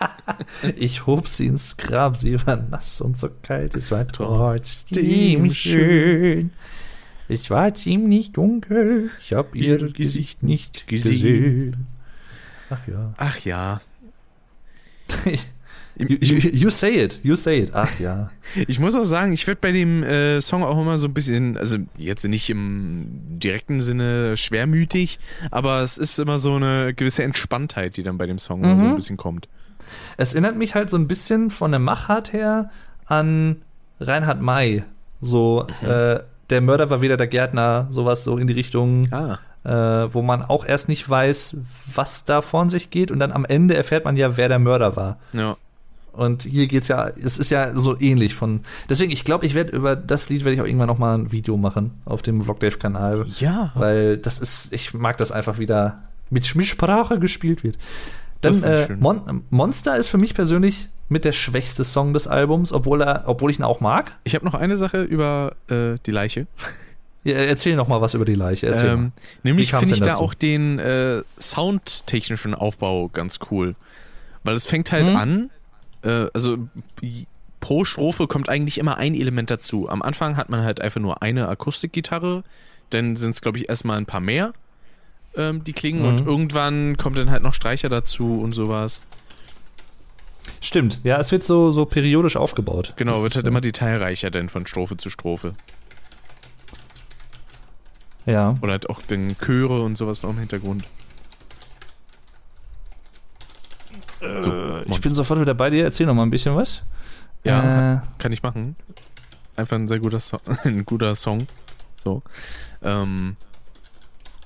Ich 0.76 1.06
hob 1.06 1.28
sie 1.28 1.46
ins 1.46 1.76
Grab, 1.76 2.16
sie 2.16 2.44
war 2.46 2.56
nass 2.56 3.00
und 3.00 3.16
so 3.16 3.28
kalt, 3.42 3.74
es 3.74 3.90
war 3.90 4.06
Trotzdem 4.06 5.52
schön. 5.54 6.50
Es 7.28 7.50
war 7.50 7.72
ziemlich 7.74 8.32
dunkel. 8.32 9.10
Ich 9.20 9.32
hab 9.32 9.54
ihr 9.54 9.92
Gesicht 9.92 10.42
nicht 10.42 10.86
gesehen. 10.86 11.86
Ach 12.70 12.88
ja. 12.88 13.14
Ach 13.16 13.38
ja. 13.40 13.80
You, 15.98 16.16
you, 16.20 16.36
you 16.52 16.70
say 16.70 16.94
it, 16.94 17.20
you 17.22 17.36
say 17.36 17.58
it. 17.58 17.70
Ach 17.74 18.00
ja. 18.00 18.30
Ich 18.68 18.78
muss 18.78 18.94
auch 18.94 19.04
sagen, 19.04 19.32
ich 19.32 19.46
werde 19.46 19.60
bei 19.60 19.70
dem 19.70 20.02
äh, 20.02 20.40
Song 20.40 20.64
auch 20.64 20.80
immer 20.80 20.96
so 20.96 21.08
ein 21.08 21.12
bisschen, 21.12 21.58
also 21.58 21.76
jetzt 21.98 22.24
nicht 22.24 22.48
im 22.48 23.06
direkten 23.38 23.80
Sinne 23.80 24.36
schwermütig, 24.36 25.18
aber 25.50 25.82
es 25.82 25.98
ist 25.98 26.18
immer 26.18 26.38
so 26.38 26.54
eine 26.54 26.94
gewisse 26.94 27.22
Entspanntheit, 27.22 27.98
die 27.98 28.02
dann 28.02 28.16
bei 28.16 28.26
dem 28.26 28.38
Song 28.38 28.64
immer 28.64 28.78
so 28.78 28.86
ein 28.86 28.94
bisschen 28.94 29.18
kommt. 29.18 29.46
Es 30.16 30.32
erinnert 30.34 30.56
mich 30.56 30.74
halt 30.74 30.90
so 30.90 30.96
ein 30.96 31.08
bisschen 31.08 31.50
von 31.50 31.70
der 31.70 31.80
Machart 31.80 32.32
her 32.32 32.70
an 33.06 33.56
Reinhard 34.00 34.40
May. 34.40 34.84
So, 35.20 35.66
äh, 35.86 36.20
der 36.50 36.60
Mörder 36.60 36.90
war 36.90 37.00
wieder 37.02 37.16
der 37.16 37.26
Gärtner, 37.26 37.86
sowas 37.90 38.24
so 38.24 38.36
in 38.38 38.46
die 38.46 38.54
Richtung, 38.54 39.08
Ah. 39.12 39.38
äh, 39.64 40.12
wo 40.12 40.22
man 40.22 40.42
auch 40.42 40.64
erst 40.64 40.88
nicht 40.88 41.08
weiß, 41.08 41.56
was 41.94 42.24
da 42.24 42.40
von 42.40 42.68
sich 42.68 42.90
geht 42.90 43.10
und 43.10 43.18
dann 43.20 43.32
am 43.32 43.44
Ende 43.44 43.76
erfährt 43.76 44.04
man 44.04 44.16
ja, 44.16 44.36
wer 44.36 44.48
der 44.48 44.58
Mörder 44.58 44.96
war. 44.96 45.18
Ja. 45.32 45.56
Und 46.12 46.42
hier 46.42 46.66
geht's 46.66 46.88
ja, 46.88 47.06
es 47.08 47.38
ist 47.38 47.50
ja 47.50 47.72
so 47.78 47.96
ähnlich 48.00 48.34
von. 48.34 48.62
Deswegen, 48.88 49.12
ich 49.12 49.24
glaube, 49.24 49.46
ich 49.46 49.54
werde 49.54 49.70
über 49.76 49.94
das 49.94 50.28
Lied 50.28 50.44
werde 50.44 50.54
ich 50.54 50.60
auch 50.60 50.66
irgendwann 50.66 50.88
noch 50.88 50.98
mal 50.98 51.16
ein 51.16 51.30
Video 51.30 51.56
machen 51.56 51.92
auf 52.04 52.20
dem 52.22 52.42
Vlogdave-Kanal. 52.42 53.26
Ja. 53.38 53.70
Weil 53.76 54.16
das 54.16 54.40
ist, 54.40 54.72
ich 54.72 54.92
mag 54.92 55.18
das 55.18 55.30
einfach 55.30 55.58
wieder 55.58 56.00
mit, 56.28 56.52
mit 56.56 56.66
Sprache 56.66 57.20
gespielt 57.20 57.62
wird. 57.62 57.78
Dann 58.40 58.62
äh. 58.62 58.88
Mon 58.98 59.44
Monster 59.50 59.96
ist 59.96 60.08
für 60.08 60.18
mich 60.18 60.34
persönlich 60.34 60.88
mit 61.08 61.24
der 61.24 61.32
schwächste 61.32 61.84
Song 61.84 62.12
des 62.14 62.26
Albums, 62.28 62.72
obwohl 62.72 63.02
er, 63.02 63.24
obwohl 63.26 63.50
ich 63.50 63.58
ihn 63.58 63.64
auch 63.64 63.80
mag. 63.80 64.12
Ich 64.24 64.34
habe 64.34 64.44
noch 64.44 64.54
eine 64.54 64.76
Sache 64.76 65.02
über 65.02 65.54
äh, 65.68 65.96
die 66.06 66.12
Leiche. 66.12 66.46
Ja, 67.24 67.34
erzähl 67.34 67.76
noch 67.76 67.88
mal 67.88 68.00
was 68.00 68.14
über 68.14 68.24
die 68.24 68.34
Leiche. 68.34 68.66
Erzähl 68.68 68.88
Ähm, 68.90 69.12
nämlich 69.42 69.72
finde 69.74 69.92
ich 69.92 69.98
da 70.00 70.06
dazu? 70.12 70.22
auch 70.22 70.32
den 70.34 70.78
äh, 70.78 71.22
soundtechnischen 71.38 72.54
Aufbau 72.54 73.08
ganz 73.08 73.38
cool. 73.50 73.74
Weil 74.42 74.54
es 74.54 74.66
fängt 74.66 74.90
halt 74.92 75.06
Mhm. 75.08 75.16
an, 75.16 75.50
äh, 76.02 76.26
also 76.32 76.56
pro 77.60 77.84
Strophe 77.84 78.26
kommt 78.26 78.48
eigentlich 78.48 78.78
immer 78.78 78.96
ein 78.96 79.14
Element 79.14 79.50
dazu. 79.50 79.88
Am 79.88 80.00
Anfang 80.00 80.36
hat 80.38 80.48
man 80.48 80.64
halt 80.64 80.80
einfach 80.80 81.00
nur 81.00 81.22
eine 81.22 81.48
Akustikgitarre, 81.48 82.42
dann 82.88 83.16
sind 83.16 83.32
es, 83.32 83.40
glaube 83.42 83.58
ich, 83.58 83.68
erstmal 83.68 83.98
ein 83.98 84.06
paar 84.06 84.20
mehr, 84.20 84.52
ähm, 85.36 85.62
die 85.64 85.72
klingen, 85.72 86.02
Mhm. 86.02 86.08
und 86.08 86.20
irgendwann 86.26 86.96
kommt 86.96 87.16
dann 87.18 87.30
halt 87.30 87.42
noch 87.42 87.54
Streicher 87.54 87.88
dazu 87.88 88.40
und 88.40 88.52
sowas. 88.52 89.02
Stimmt, 90.60 91.00
ja, 91.04 91.18
es 91.18 91.30
wird 91.32 91.42
so, 91.42 91.72
so 91.72 91.86
periodisch 91.86 92.36
aufgebaut. 92.36 92.94
Genau, 92.96 93.12
Das 93.14 93.22
wird 93.22 93.34
halt 93.36 93.44
äh, 93.46 93.48
immer 93.48 93.60
detailreicher 93.60 94.30
dann 94.30 94.48
von 94.48 94.66
Strophe 94.66 94.96
zu 94.96 95.08
Strophe. 95.10 95.54
Ja. 98.26 98.56
Oder 98.60 98.72
halt 98.72 98.90
auch 98.90 99.00
den 99.02 99.36
Chöre 99.38 99.82
und 99.82 99.96
sowas 99.96 100.22
noch 100.22 100.30
im 100.30 100.38
Hintergrund. 100.38 100.84
So, 104.40 104.50
Äh, 104.52 104.82
ich 104.82 104.88
Monster. 104.88 105.00
bin 105.02 105.14
sofort 105.14 105.40
wieder 105.40 105.54
bei 105.54 105.70
dir. 105.70 105.84
Erzähl 105.84 106.06
noch 106.06 106.14
mal 106.14 106.22
ein 106.24 106.30
bisschen 106.30 106.54
was. 106.54 106.82
Ja, 107.44 107.94
Äh, 107.94 108.00
kann 108.18 108.32
ich 108.32 108.42
machen. 108.42 108.76
Einfach 109.56 109.76
ein 109.76 109.88
sehr 109.88 109.98
guter 109.98 110.20
Song. 110.20 110.40
ein 110.64 110.84
guter 110.84 111.14
Song. 111.14 111.46
So. 112.04 112.22
Ähm, 112.82 113.36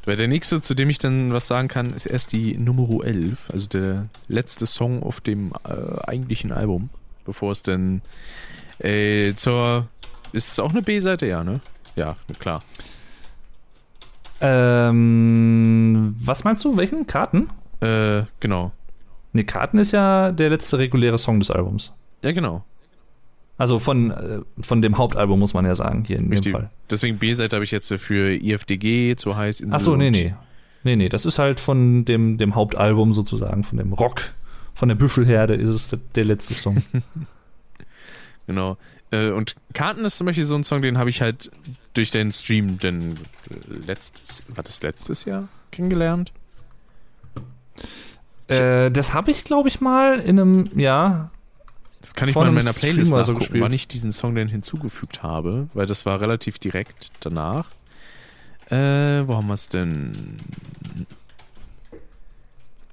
weil 0.05 0.17
der 0.17 0.29
nächste, 0.29 0.61
zu 0.61 0.75
dem 0.75 0.91
ich 0.91 0.99
dann 0.99 1.33
was 1.33 1.47
sagen 1.49 1.69
kann, 1.69 1.93
ist 1.93 2.07
erst 2.07 2.33
die 2.33 2.57
Nummer 2.57 3.05
11, 3.05 3.51
also 3.53 3.69
der 3.69 4.09
letzte 4.29 4.67
Song 4.67 5.03
auf 5.03 5.21
dem 5.21 5.53
äh, 5.67 6.01
eigentlichen 6.07 6.53
Album, 6.53 6.91
bevor 7.25 7.53
es 7.53 7.63
dann 7.63 8.03
äh, 8.79 9.35
zur. 9.35 9.89
Ist 10.33 10.49
es 10.49 10.59
auch 10.59 10.71
eine 10.71 10.83
B-Seite? 10.83 11.27
Ja, 11.27 11.45
ne? 11.45 11.61
Ja, 11.97 12.17
klar. 12.41 12.63
ähm, 14.41 16.17
was 16.21 16.45
meinst 16.45 16.65
du? 16.65 16.77
Welchen? 16.77 17.07
Karten? 17.07 17.51
Äh, 17.81 18.23
genau. 18.41 18.73
Ne, 19.33 19.45
Karten 19.45 19.79
ist 19.79 19.93
ja 19.93 20.33
der 20.33 20.51
letzte 20.51 20.79
reguläre 20.79 21.19
Song 21.19 21.39
des 21.39 21.51
Albums. 21.51 21.93
Ja, 22.23 22.33
genau. 22.33 22.65
Also 23.57 23.79
von, 23.79 24.11
äh, 24.11 24.41
von 24.61 24.83
dem 24.83 24.99
Hauptalbum 24.99 25.39
muss 25.39 25.55
man 25.55 25.65
ja 25.65 25.75
sagen, 25.75 26.05
hier 26.05 26.19
in 26.19 26.29
Richtig. 26.29 26.53
dem 26.53 26.61
Fall. 26.61 26.71
Deswegen 26.91 27.19
B-Seite 27.19 27.57
habe 27.57 27.65
ich 27.65 27.71
jetzt 27.71 27.93
für 27.95 28.33
IFDG, 28.33 29.15
zu 29.17 29.37
heiß 29.37 29.61
Insel 29.61 29.77
Ach 29.77 29.81
so, 29.81 29.97
nee, 29.97 30.11
nee. 30.11 30.35
Nee, 30.83 30.97
nee, 30.97 31.09
das 31.09 31.25
ist 31.25 31.39
halt 31.39 31.61
von 31.61 32.05
dem, 32.05 32.37
dem 32.37 32.55
Hauptalbum 32.55 33.15
sozusagen, 33.15 33.65
von 33.65 33.79
dem 33.79 33.93
Rock, 33.93 34.33
von 34.75 34.89
der 34.89 34.97
Büffelherde 34.97 35.55
ist 35.55 35.69
es 35.69 35.89
der, 35.89 36.01
der 36.15 36.25
letzte 36.25 36.55
Song. 36.55 36.83
Genau. 38.47 38.77
Äh, 39.11 39.31
und 39.31 39.55
Karten 39.73 40.05
ist 40.05 40.19
zum 40.19 40.27
Beispiel 40.27 40.45
so 40.45 40.55
ein 40.55 40.65
Song, 40.65 40.83
den 40.83 40.99
habe 40.99 41.09
ich 41.09 41.23
halt 41.23 41.51
durch 41.95 42.11
den 42.11 42.33
Stream 42.33 42.79
denn 42.79 43.15
letztes, 43.87 44.43
war 44.49 44.63
das 44.63 44.83
letztes 44.83 45.25
Jahr 45.25 45.49
kennengelernt? 45.71 46.33
äh, 48.49 48.91
das 48.91 49.15
habe 49.15 49.31
ich, 49.31 49.45
glaube 49.45 49.69
ich, 49.69 49.81
mal 49.81 50.19
in 50.19 50.39
einem, 50.39 50.71
ja, 50.77 51.31
Das 52.05 52.15
kann 52.15 52.29
ich 52.29 52.35
mal 52.35 52.47
in 52.47 52.53
meiner 52.53 52.75
Playlist 52.75 53.11
mal 53.11 53.25
so 53.25 53.35
gespielt. 53.35 53.65
wann 53.65 53.73
ich 53.73 53.89
diesen 53.89 54.13
Song 54.13 54.35
denn 54.35 54.49
hinzugefügt 54.49 55.23
habe, 55.23 55.71
weil 55.73 55.87
das 55.87 56.05
war 56.05 56.21
relativ 56.21 56.59
direkt 56.59 57.11
danach. 57.21 57.71
Äh, 58.69 59.27
wo 59.27 59.37
haben 59.37 59.47
wir 59.47 59.55
es 59.55 59.71
denn? 59.71 60.37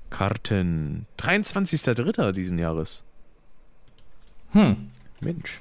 Karten. 0.09 1.07
23.03. 1.19 2.31
diesen 2.31 2.57
Jahres. 2.57 3.03
hm, 4.51 4.77
Mensch. 5.19 5.59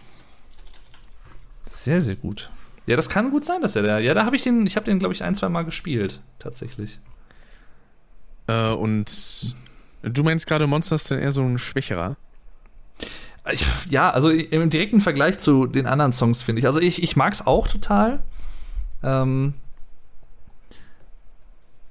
sehr, 1.66 2.02
sehr 2.02 2.14
gut. 2.14 2.50
Ja, 2.86 2.94
das 2.94 3.08
kann 3.08 3.32
gut 3.32 3.44
sein, 3.44 3.62
dass 3.62 3.74
er 3.74 3.82
der, 3.82 3.98
ja, 3.98 4.14
da 4.14 4.24
habe 4.26 4.36
ich 4.36 4.42
den, 4.42 4.64
ich 4.64 4.76
habe 4.76 4.86
den, 4.86 5.00
glaube 5.00 5.12
ich, 5.12 5.24
ein, 5.24 5.34
zwei 5.34 5.48
Mal 5.48 5.64
gespielt, 5.64 6.20
tatsächlich. 6.38 7.00
Äh, 8.46 8.70
und 8.70 9.56
du 10.02 10.22
meinst 10.22 10.46
gerade 10.46 10.68
Monster 10.68 10.94
ist 10.94 11.10
denn 11.10 11.18
eher 11.18 11.32
so 11.32 11.42
ein 11.42 11.58
schwächerer? 11.58 12.16
Ich, 13.52 13.64
ja, 13.88 14.10
also 14.10 14.30
im 14.30 14.70
direkten 14.70 15.00
Vergleich 15.00 15.38
zu 15.38 15.66
den 15.66 15.86
anderen 15.86 16.12
Songs 16.12 16.42
finde 16.42 16.60
ich. 16.60 16.66
Also 16.66 16.80
ich, 16.80 17.02
ich 17.02 17.16
mag 17.16 17.32
es 17.32 17.46
auch 17.46 17.68
total. 17.68 18.22
Ähm, 19.02 19.54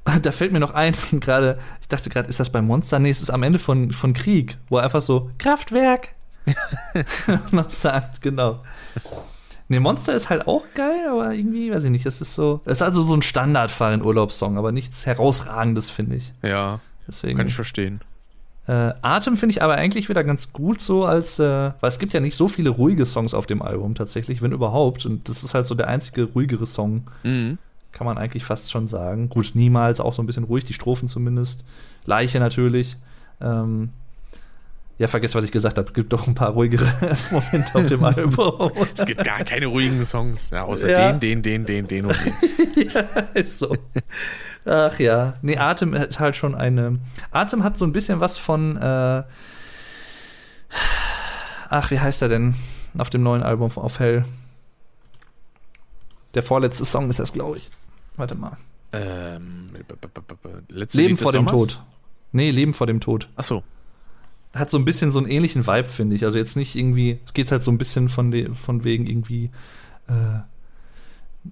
da 0.22 0.32
fällt 0.32 0.52
mir 0.52 0.60
noch 0.60 0.74
ein, 0.74 0.94
gerade, 1.20 1.60
ich 1.82 1.88
dachte 1.88 2.10
gerade, 2.10 2.30
ist 2.30 2.40
das 2.40 2.50
bei 2.50 2.62
Monster? 2.62 3.00
Nee, 3.00 3.10
es 3.10 3.22
ist 3.22 3.30
am 3.30 3.44
Ende 3.44 3.60
von, 3.60 3.92
von 3.92 4.14
Krieg, 4.14 4.58
wo 4.70 4.78
er 4.78 4.84
einfach 4.84 5.02
so 5.02 5.32
Kraftwerk 5.38 6.10
noch 7.52 7.70
sagt, 7.70 8.22
genau. 8.22 8.64
Nee, 9.68 9.80
Monster 9.80 10.16
ist 10.16 10.30
halt 10.32 10.48
auch 10.48 10.64
geil, 10.74 11.08
aber 11.12 11.32
irgendwie, 11.34 11.72
weiß 11.72 11.84
ich 11.84 11.92
nicht, 11.92 12.06
das 12.06 12.22
ist 12.22 12.34
so, 12.34 12.62
das 12.66 12.80
ist 12.80 12.82
also 12.82 13.04
so 13.04 13.14
ein 13.14 13.22
Standardfahren-Urlaubssong, 13.22 14.58
aber 14.58 14.72
nichts 14.72 15.06
herausragendes, 15.06 15.92
finde 15.92 16.16
ich. 16.16 16.34
Ja, 16.42 16.80
Deswegen. 17.08 17.38
kann 17.38 17.48
ich 17.48 17.54
verstehen. 17.54 18.02
Äh, 18.70 18.94
Atem 19.02 19.36
finde 19.36 19.52
ich 19.52 19.64
aber 19.64 19.74
eigentlich 19.76 20.10
wieder 20.10 20.24
ganz 20.24 20.54
gut 20.54 20.80
so 20.80 21.04
als, 21.06 21.40
äh, 21.40 21.44
weil 21.80 21.88
es 21.88 21.98
gibt 21.98 22.14
ja 22.14 22.20
nicht 22.20 22.36
so 22.36 22.48
viele 22.48 22.70
ruhige 22.70 23.08
Songs 23.08 23.34
auf 23.34 23.48
dem 23.48 23.64
Album 23.64 23.96
tatsächlich, 23.96 24.44
wenn 24.44 24.52
überhaupt. 24.52 25.08
Und 25.08 25.28
das 25.28 25.44
ist 25.44 25.56
halt 25.56 25.66
so 25.66 25.74
der 25.74 25.88
einzige 25.88 26.26
ruhigere 26.26 26.68
Song, 26.68 27.08
Mhm. 27.24 27.58
kann 27.94 28.06
man 28.06 28.20
eigentlich 28.20 28.44
fast 28.46 28.70
schon 28.72 28.86
sagen. 28.86 29.30
Gut, 29.30 29.52
niemals 29.56 30.00
auch 30.00 30.14
so 30.14 30.22
ein 30.22 30.28
bisschen 30.28 30.44
ruhig, 30.44 30.66
die 30.66 30.74
Strophen 30.74 31.08
zumindest. 31.08 31.64
Leiche 32.06 32.40
natürlich. 32.40 32.96
Ähm, 33.42 33.90
ja, 35.00 35.08
vergesst, 35.08 35.34
was 35.34 35.46
ich 35.46 35.52
gesagt 35.52 35.78
habe. 35.78 35.92
Gibt 35.94 36.12
doch 36.14 36.28
ein 36.28 36.36
paar 36.36 36.50
ruhigere 36.52 36.86
Momente 37.32 37.74
auf 37.76 37.86
dem 37.88 38.04
Album. 38.04 38.72
Es 38.96 39.06
gibt 39.06 39.24
gar 39.24 39.44
keine 39.46 39.66
ruhigen 39.68 40.04
Songs. 40.04 40.50
Ja, 40.52 40.64
außer 40.66 40.92
Ja. 40.92 41.14
den, 41.14 41.42
den, 41.42 41.42
den, 41.42 41.66
den, 41.66 41.88
den 41.88 42.06
und 42.06 42.18
den. 42.24 42.92
ist 43.34 43.58
so. 43.60 43.76
Ach 44.70 45.00
ja. 45.00 45.34
Nee, 45.42 45.58
Atem 45.58 45.96
ist 45.96 46.20
halt 46.20 46.36
schon 46.36 46.54
eine. 46.54 47.00
Atem 47.32 47.64
hat 47.64 47.76
so 47.76 47.86
ein 47.86 47.92
bisschen 47.92 48.20
was 48.20 48.38
von. 48.38 48.78
Äh, 48.78 49.24
ach, 51.70 51.90
wie 51.90 52.00
heißt 52.00 52.22
er 52.22 52.30
denn? 52.30 52.54
Auf 52.96 53.10
dem 53.10 53.24
neuen 53.24 53.42
Album 53.42 53.72
von 53.72 53.84
auf 53.84 54.00
Hell. 54.00 54.26
Der 56.36 56.44
vorletzte 56.44 56.86
Song 56.86 57.10
ist 57.10 57.18
das, 57.18 57.34
glaube 57.34 57.58
ich. 57.58 57.72
Warte 58.16 58.38
mal. 58.38 58.58
Ähm, 58.92 59.72
Leben 60.94 61.18
vor 61.18 61.32
dem 61.32 61.48
Sommers? 61.48 61.52
Tod. 61.74 61.84
Nee, 62.32 62.52
Leben 62.52 62.74
vor 62.74 62.86
dem 62.86 63.00
Tod. 63.00 63.28
Achso. 63.36 63.64
Hat 64.54 64.70
so 64.70 64.78
ein 64.78 64.86
bisschen 64.86 65.10
so 65.10 65.18
einen 65.18 65.28
ähnlichen 65.28 65.66
Vibe, 65.66 65.90
finde 65.90 66.16
ich. 66.16 66.26
Also 66.26 66.38
jetzt 66.38 66.56
nicht 66.56 66.76
irgendwie. 66.76 67.20
Es 67.26 67.34
geht 67.34 67.52
halt 67.52 67.64
so 67.64 67.72
ein 67.72 67.80
bisschen 67.80 68.08
von, 68.08 68.30
de, 68.30 68.54
von 68.54 68.84
wegen 68.84 69.08
irgendwie. 69.08 69.50
Äh, 70.08 70.42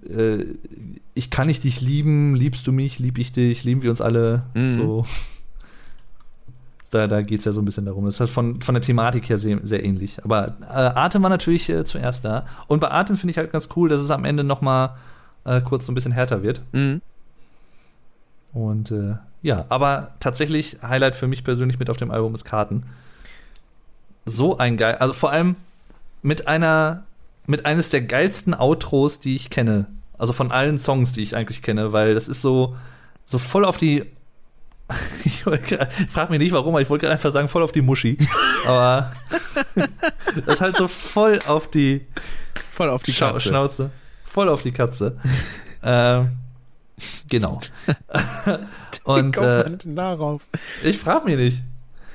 äh, 0.08 0.44
ich 1.14 1.30
kann 1.30 1.46
nicht 1.46 1.64
dich 1.64 1.80
lieben, 1.80 2.34
liebst 2.34 2.66
du 2.66 2.72
mich, 2.72 2.98
lieb 2.98 3.18
ich 3.18 3.32
dich, 3.32 3.64
lieben 3.64 3.82
wir 3.82 3.90
uns 3.90 4.00
alle. 4.00 4.44
Mhm. 4.54 4.72
So. 4.72 5.06
Da, 6.90 7.06
da 7.06 7.20
geht 7.20 7.40
es 7.40 7.44
ja 7.44 7.52
so 7.52 7.60
ein 7.60 7.66
bisschen 7.66 7.84
darum. 7.84 8.06
Das 8.06 8.14
ist 8.14 8.20
halt 8.20 8.30
von, 8.30 8.60
von 8.62 8.74
der 8.74 8.82
Thematik 8.82 9.28
her 9.28 9.36
sehr, 9.36 9.60
sehr 9.62 9.84
ähnlich. 9.84 10.24
Aber 10.24 10.56
äh, 10.62 10.72
Atem 10.72 11.22
war 11.22 11.30
natürlich 11.30 11.68
äh, 11.68 11.84
zuerst 11.84 12.24
da. 12.24 12.46
Und 12.66 12.80
bei 12.80 12.90
Atem 12.90 13.16
finde 13.16 13.32
ich 13.32 13.38
halt 13.38 13.52
ganz 13.52 13.68
cool, 13.76 13.88
dass 13.88 14.00
es 14.00 14.10
am 14.10 14.24
Ende 14.24 14.42
noch 14.42 14.62
mal 14.62 14.96
äh, 15.44 15.60
kurz 15.60 15.86
so 15.86 15.92
ein 15.92 15.94
bisschen 15.94 16.12
härter 16.12 16.42
wird. 16.42 16.62
Mhm. 16.72 17.02
Und 18.52 18.90
äh, 18.90 19.16
ja, 19.42 19.66
aber 19.68 20.12
tatsächlich 20.20 20.78
Highlight 20.82 21.16
für 21.16 21.26
mich 21.26 21.44
persönlich 21.44 21.78
mit 21.78 21.90
auf 21.90 21.96
dem 21.96 22.10
Album 22.10 22.34
ist 22.34 22.44
Karten. 22.44 22.84
So 24.24 24.58
ein 24.58 24.76
geil, 24.76 24.96
also 24.96 25.12
vor 25.12 25.30
allem 25.30 25.56
mit 26.22 26.48
einer, 26.48 27.04
mit 27.48 27.66
eines 27.66 27.88
der 27.90 28.02
geilsten 28.02 28.54
Outros, 28.54 29.18
die 29.18 29.34
ich 29.34 29.50
kenne. 29.50 29.86
Also 30.16 30.32
von 30.32 30.52
allen 30.52 30.78
Songs, 30.78 31.12
die 31.12 31.22
ich 31.22 31.34
eigentlich 31.34 31.62
kenne, 31.62 31.92
weil 31.92 32.14
das 32.14 32.28
ist 32.28 32.42
so, 32.42 32.76
so 33.26 33.38
voll 33.38 33.64
auf 33.64 33.76
die. 33.76 34.04
Ich 35.24 35.44
wollte 35.46 35.76
gra- 35.76 35.88
frag 36.08 36.30
mich 36.30 36.38
nicht 36.38 36.52
warum, 36.52 36.74
aber 36.74 36.80
ich 36.82 36.88
wollte 36.90 37.02
gerade 37.02 37.14
einfach 37.14 37.30
sagen, 37.30 37.48
voll 37.48 37.62
auf 37.62 37.72
die 37.72 37.82
Muschi. 37.82 38.16
aber 38.66 39.12
das 40.46 40.54
ist 40.54 40.60
halt 40.60 40.76
so 40.76 40.88
voll 40.88 41.40
auf 41.46 41.68
die, 41.70 42.06
Voll 42.72 42.88
auf 42.90 43.02
die 43.02 43.12
Schau 43.12 43.32
Katze. 43.32 43.48
Schnauze. 43.48 43.90
Voll 44.24 44.48
auf 44.48 44.62
die 44.62 44.72
Katze. 44.72 45.16
ähm, 45.82 46.32
genau. 47.28 47.60
Und 49.04 49.36
äh, 49.38 49.76
darauf? 49.84 50.42
ich 50.84 50.98
frage 50.98 51.24
mich 51.26 51.36
nicht. 51.36 51.62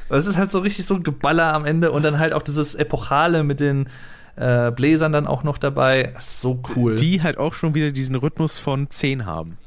Es 0.09 0.25
ist 0.25 0.37
halt 0.37 0.51
so 0.51 0.59
richtig 0.59 0.85
so 0.85 0.95
ein 0.95 1.03
Geballer 1.03 1.53
am 1.53 1.65
Ende 1.65 1.91
und 1.91 2.03
dann 2.03 2.19
halt 2.19 2.33
auch 2.33 2.41
dieses 2.43 2.75
Epochale 2.75 3.43
mit 3.43 3.59
den 3.59 3.87
äh, 4.35 4.71
Bläsern 4.71 5.11
dann 5.11 5.27
auch 5.27 5.43
noch 5.43 5.57
dabei. 5.57 6.13
So 6.19 6.61
cool. 6.75 6.95
Die 6.95 7.21
halt 7.21 7.37
auch 7.37 7.53
schon 7.53 7.73
wieder 7.75 7.91
diesen 7.91 8.15
Rhythmus 8.15 8.59
von 8.59 8.89
10 8.89 9.25
haben. 9.25 9.57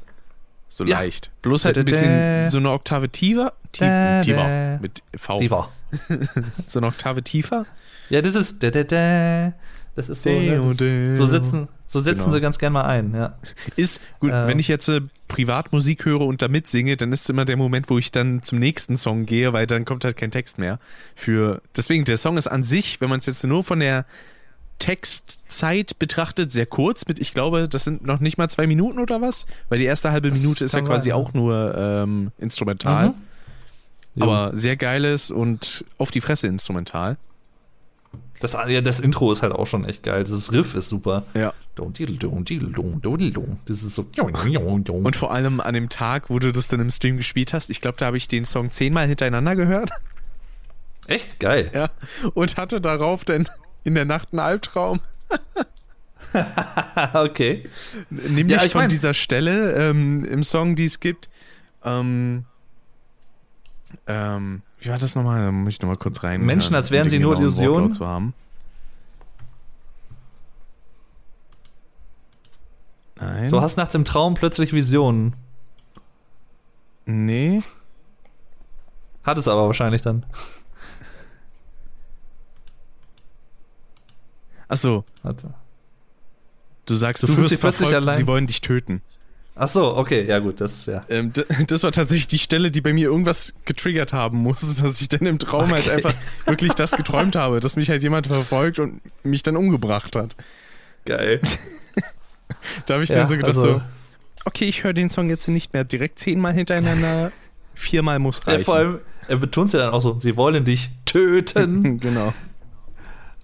So 0.69 0.83
Ja. 0.83 0.99
leicht. 0.99 1.31
Bloß 1.41 1.63
halt 1.65 1.77
ein 1.77 1.85
bisschen 1.85 2.49
so 2.49 2.57
eine 2.57 2.71
Oktave 2.71 3.09
tiefer. 3.09 3.53
Tief, 3.71 3.87
tiefer. 4.23 4.79
Mit 4.81 5.01
V. 5.15 5.37
Die 5.39 5.49
war. 5.51 5.71
So 6.67 6.79
eine 6.79 6.87
Oktave 6.87 7.23
tiefer. 7.23 7.65
Ja, 8.09 8.21
das 8.21 8.35
ist. 8.35 8.61
Da, 8.61 8.69
da, 8.71 8.83
da. 8.83 9.53
Das 9.95 10.09
ist 10.09 10.23
so. 10.23 10.29
Ne, 10.29 10.57
das, 10.57 10.65
so 10.65 10.73
deo. 10.73 11.25
setzen, 11.25 11.67
so 11.87 11.99
setzen 12.01 12.23
Genau. 12.25 12.33
sie 12.35 12.41
ganz 12.41 12.59
gern 12.59 12.73
mal 12.73 12.83
ein, 12.83 13.13
ja. 13.15 13.37
Ist 13.77 14.01
gut, 14.19 14.31
Ähm. 14.31 14.47
wenn 14.47 14.59
ich 14.59 14.67
jetzt 14.67 14.89
äh, 14.89 15.01
Privatmusik 15.29 16.03
höre 16.05 16.21
und 16.21 16.41
da 16.41 16.49
mitsinge, 16.49 16.97
dann 16.97 17.11
ist 17.13 17.29
immer 17.29 17.45
der 17.45 17.55
Moment, 17.57 17.89
wo 17.89 17.97
ich 17.97 18.11
dann 18.11 18.43
zum 18.43 18.59
nächsten 18.59 18.97
Song 18.97 19.25
gehe, 19.25 19.53
weil 19.53 19.65
dann 19.65 19.85
kommt 19.85 20.03
halt 20.03 20.17
kein 20.17 20.29
Text 20.31 20.59
mehr. 20.59 20.77
Für 21.15 21.61
deswegen 21.75 22.03
der 22.05 22.17
Song 22.17 22.37
ist 22.37 22.47
an 22.47 22.63
sich, 22.63 22.99
wenn 23.01 23.09
man 23.09 23.19
es 23.19 23.25
jetzt 23.25 23.43
nur 23.45 23.63
von 23.63 23.79
der 23.79 24.05
Textzeit 24.79 25.97
betrachtet, 25.99 26.51
sehr 26.51 26.65
kurz. 26.65 27.05
Mit 27.07 27.19
ich 27.19 27.33
glaube, 27.33 27.67
das 27.67 27.83
sind 27.83 28.05
noch 28.05 28.19
nicht 28.19 28.37
mal 28.37 28.49
zwei 28.49 28.67
Minuten 28.67 28.99
oder 28.99 29.21
was, 29.21 29.45
weil 29.69 29.79
die 29.79 29.85
erste 29.85 30.11
halbe 30.11 30.29
Das 30.29 30.39
Minute 30.39 30.65
ist 30.65 30.73
ja 30.73 30.81
quasi 30.81 31.09
sein, 31.09 31.17
ja. 31.19 31.23
auch 31.23 31.33
nur 31.33 31.75
ähm, 31.75 32.31
instrumental, 32.37 33.13
Mhm. 34.15 34.23
aber 34.23 34.55
sehr 34.55 34.75
geiles 34.77 35.29
und 35.31 35.85
auf 35.97 36.09
die 36.11 36.21
Fresse 36.21 36.47
instrumental. 36.47 37.17
Das, 38.39 38.53
ja, 38.53 38.81
das 38.81 38.99
Intro 38.99 39.31
ist 39.31 39.41
halt 39.41 39.51
auch 39.51 39.65
schon 39.65 39.83
echt 39.83 40.03
geil. 40.03 40.23
Das 40.23 40.51
Riff 40.51 40.75
ist 40.75 40.89
super. 40.89 41.23
Ja. 41.33 41.53
Das 43.65 43.81
ist 43.81 43.95
so. 43.95 44.05
Und 44.93 45.15
vor 45.15 45.31
allem 45.31 45.59
an 45.59 45.73
dem 45.73 45.89
Tag, 45.89 46.29
wo 46.29 46.37
du 46.39 46.51
das 46.51 46.67
dann 46.67 46.79
im 46.79 46.89
Stream 46.91 47.17
gespielt 47.17 47.53
hast, 47.53 47.69
ich 47.71 47.81
glaube, 47.81 47.97
da 47.97 48.05
habe 48.07 48.17
ich 48.17 48.27
den 48.27 48.45
Song 48.45 48.69
zehnmal 48.71 49.07
hintereinander 49.07 49.55
gehört. 49.55 49.89
echt 51.07 51.39
geil. 51.39 51.71
Ja, 51.73 51.89
und 52.33 52.57
hatte 52.57 52.79
darauf 52.81 53.25
dann 53.25 53.47
in 53.87 53.95
der 53.95 54.03
Nacht 54.05 54.29
einen 54.33 54.39
Albtraum. 54.41 54.99
okay. 57.13 57.63
Nämlich 58.09 58.57
Ja, 58.57 58.65
ich 58.65 58.73
von 58.73 58.81
mein- 58.81 58.89
dieser 58.89 59.13
Stelle 59.13 59.71
ähm, 59.89 60.25
im 60.25 60.43
Song, 60.43 60.75
die 60.75 60.85
es 60.85 60.99
gibt. 60.99 61.29
Ähm, 61.83 62.43
ähm, 64.05 64.61
wie 64.79 64.89
war 64.89 64.97
das 64.97 65.15
nochmal? 65.15 65.41
Da 65.41 65.51
muss 65.53 65.73
ich 65.73 65.81
nochmal 65.81 65.95
kurz 65.95 66.21
rein. 66.23 66.41
Menschen, 66.45 66.71
hören, 66.71 66.75
als 66.75 66.91
wären 66.91 67.07
sie 67.07 67.19
nur 67.19 67.37
Illusionen. 67.39 67.93
Zu 67.93 68.05
haben. 68.05 68.33
Nein. 73.15 73.49
Du 73.49 73.61
hast 73.61 73.77
nachts 73.77 73.95
im 73.95 74.05
Traum 74.05 74.35
plötzlich 74.35 74.73
Visionen. 74.73 75.33
nee. 77.05 77.61
Hat 79.23 79.37
es 79.37 79.47
aber 79.49 79.65
wahrscheinlich 79.65 80.01
dann. 80.01 80.25
Achso, 84.67 85.03
Warte. 85.23 85.53
du 86.85 86.95
sagst, 86.95 87.23
Du 87.23 87.27
du, 87.27 87.37
wirst 87.37 87.59
verfolgt 87.59 87.93
allein. 87.93 88.15
sie 88.15 88.27
wollen 88.27 88.47
dich 88.47 88.61
töten. 88.61 89.01
Ach 89.59 89.67
so, 89.67 89.97
okay, 89.97 90.23
ja 90.27 90.37
gut, 90.39 90.61
das 90.61 90.85
ja. 90.85 91.03
Ähm, 91.09 91.33
das 91.67 91.81
war 91.83 91.91
tatsächlich 91.91 92.27
die 92.27 92.37
Stelle, 92.37 92.69
die 92.69 92.79
bei 92.81 92.93
mir 92.93 93.07
irgendwas 93.09 93.53
getriggert 93.65 94.13
haben 94.13 94.37
muss, 94.37 94.75
dass 94.81 95.01
ich 95.01 95.09
dann 95.09 95.25
im 95.25 95.39
Traum 95.39 95.71
halt 95.71 95.85
Okay. 95.87 95.95
einfach 95.95 96.13
wirklich 96.45 96.73
das 96.73 96.91
geträumt 96.91 97.35
habe, 97.35 97.59
dass 97.59 97.75
mich 97.75 97.89
halt 97.89 98.03
jemand 98.03 98.27
verfolgt 98.27 98.77
und 98.79 99.01
mich 99.23 99.41
dann 99.43 99.55
umgebracht 99.57 100.15
hat. 100.15 100.35
Geil. 101.05 101.41
Da 102.85 102.93
habe 102.95 103.03
ich 103.03 103.09
Ja, 103.09 103.17
dann 103.17 103.27
so 103.27 103.35
gedacht, 103.35 103.55
also- 103.57 103.73
so, 103.79 103.81
okay, 104.45 104.65
ich 104.65 104.83
höre 104.85 104.93
den 104.93 105.09
Song 105.09 105.29
jetzt 105.29 105.47
nicht 105.49 105.73
mehr 105.73 105.83
direkt 105.83 106.17
zehnmal 106.19 106.53
hintereinander. 106.53 107.31
Viermal 107.75 108.19
muss 108.19 108.39
Ja, 108.45 108.53
reichen. 108.53 108.63
vor 108.63 108.75
allem, 108.75 108.99
er 109.27 109.35
betont 109.37 109.73
ja 109.73 109.79
dann 109.79 109.89
auch 109.93 109.99
so, 109.99 110.17
sie 110.17 110.37
wollen 110.37 110.63
dich 110.63 110.89
töten. 111.05 111.99
genau. 111.99 112.33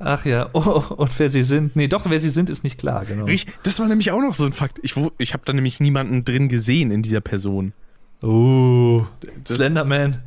Ach 0.06 0.25
ja, 0.25 0.49
oh, 0.53 0.83
und 0.98 1.17
wer 1.19 1.30
sie 1.30 1.43
sind. 1.43 1.75
Nee, 1.75 1.88
doch, 1.88 2.09
wer 2.09 2.19
sie 2.22 2.30
sind, 2.30 2.49
ist 2.49 2.64
nicht 2.64 2.77
klar, 2.80 3.06
genau. 3.06 3.25
Das 3.64 3.80
war 3.80 3.88
nämlich 3.88 4.11
auch 4.11 4.22
noch 4.22 4.33
so 4.33 4.45
ein 4.45 4.53
Fakt. 4.53 4.80
Ich, 4.83 4.95
ich 5.17 5.33
habe 5.33 5.43
da 5.45 5.53
nämlich 5.53 5.80
niemanden 5.80 6.25
drin 6.25 6.49
gesehen 6.49 6.91
in 6.91 7.01
dieser 7.01 7.22
Person. 7.22 7.73
Uh, 8.22 9.06
Das- 9.45 9.57
Slenderman. 9.57 10.22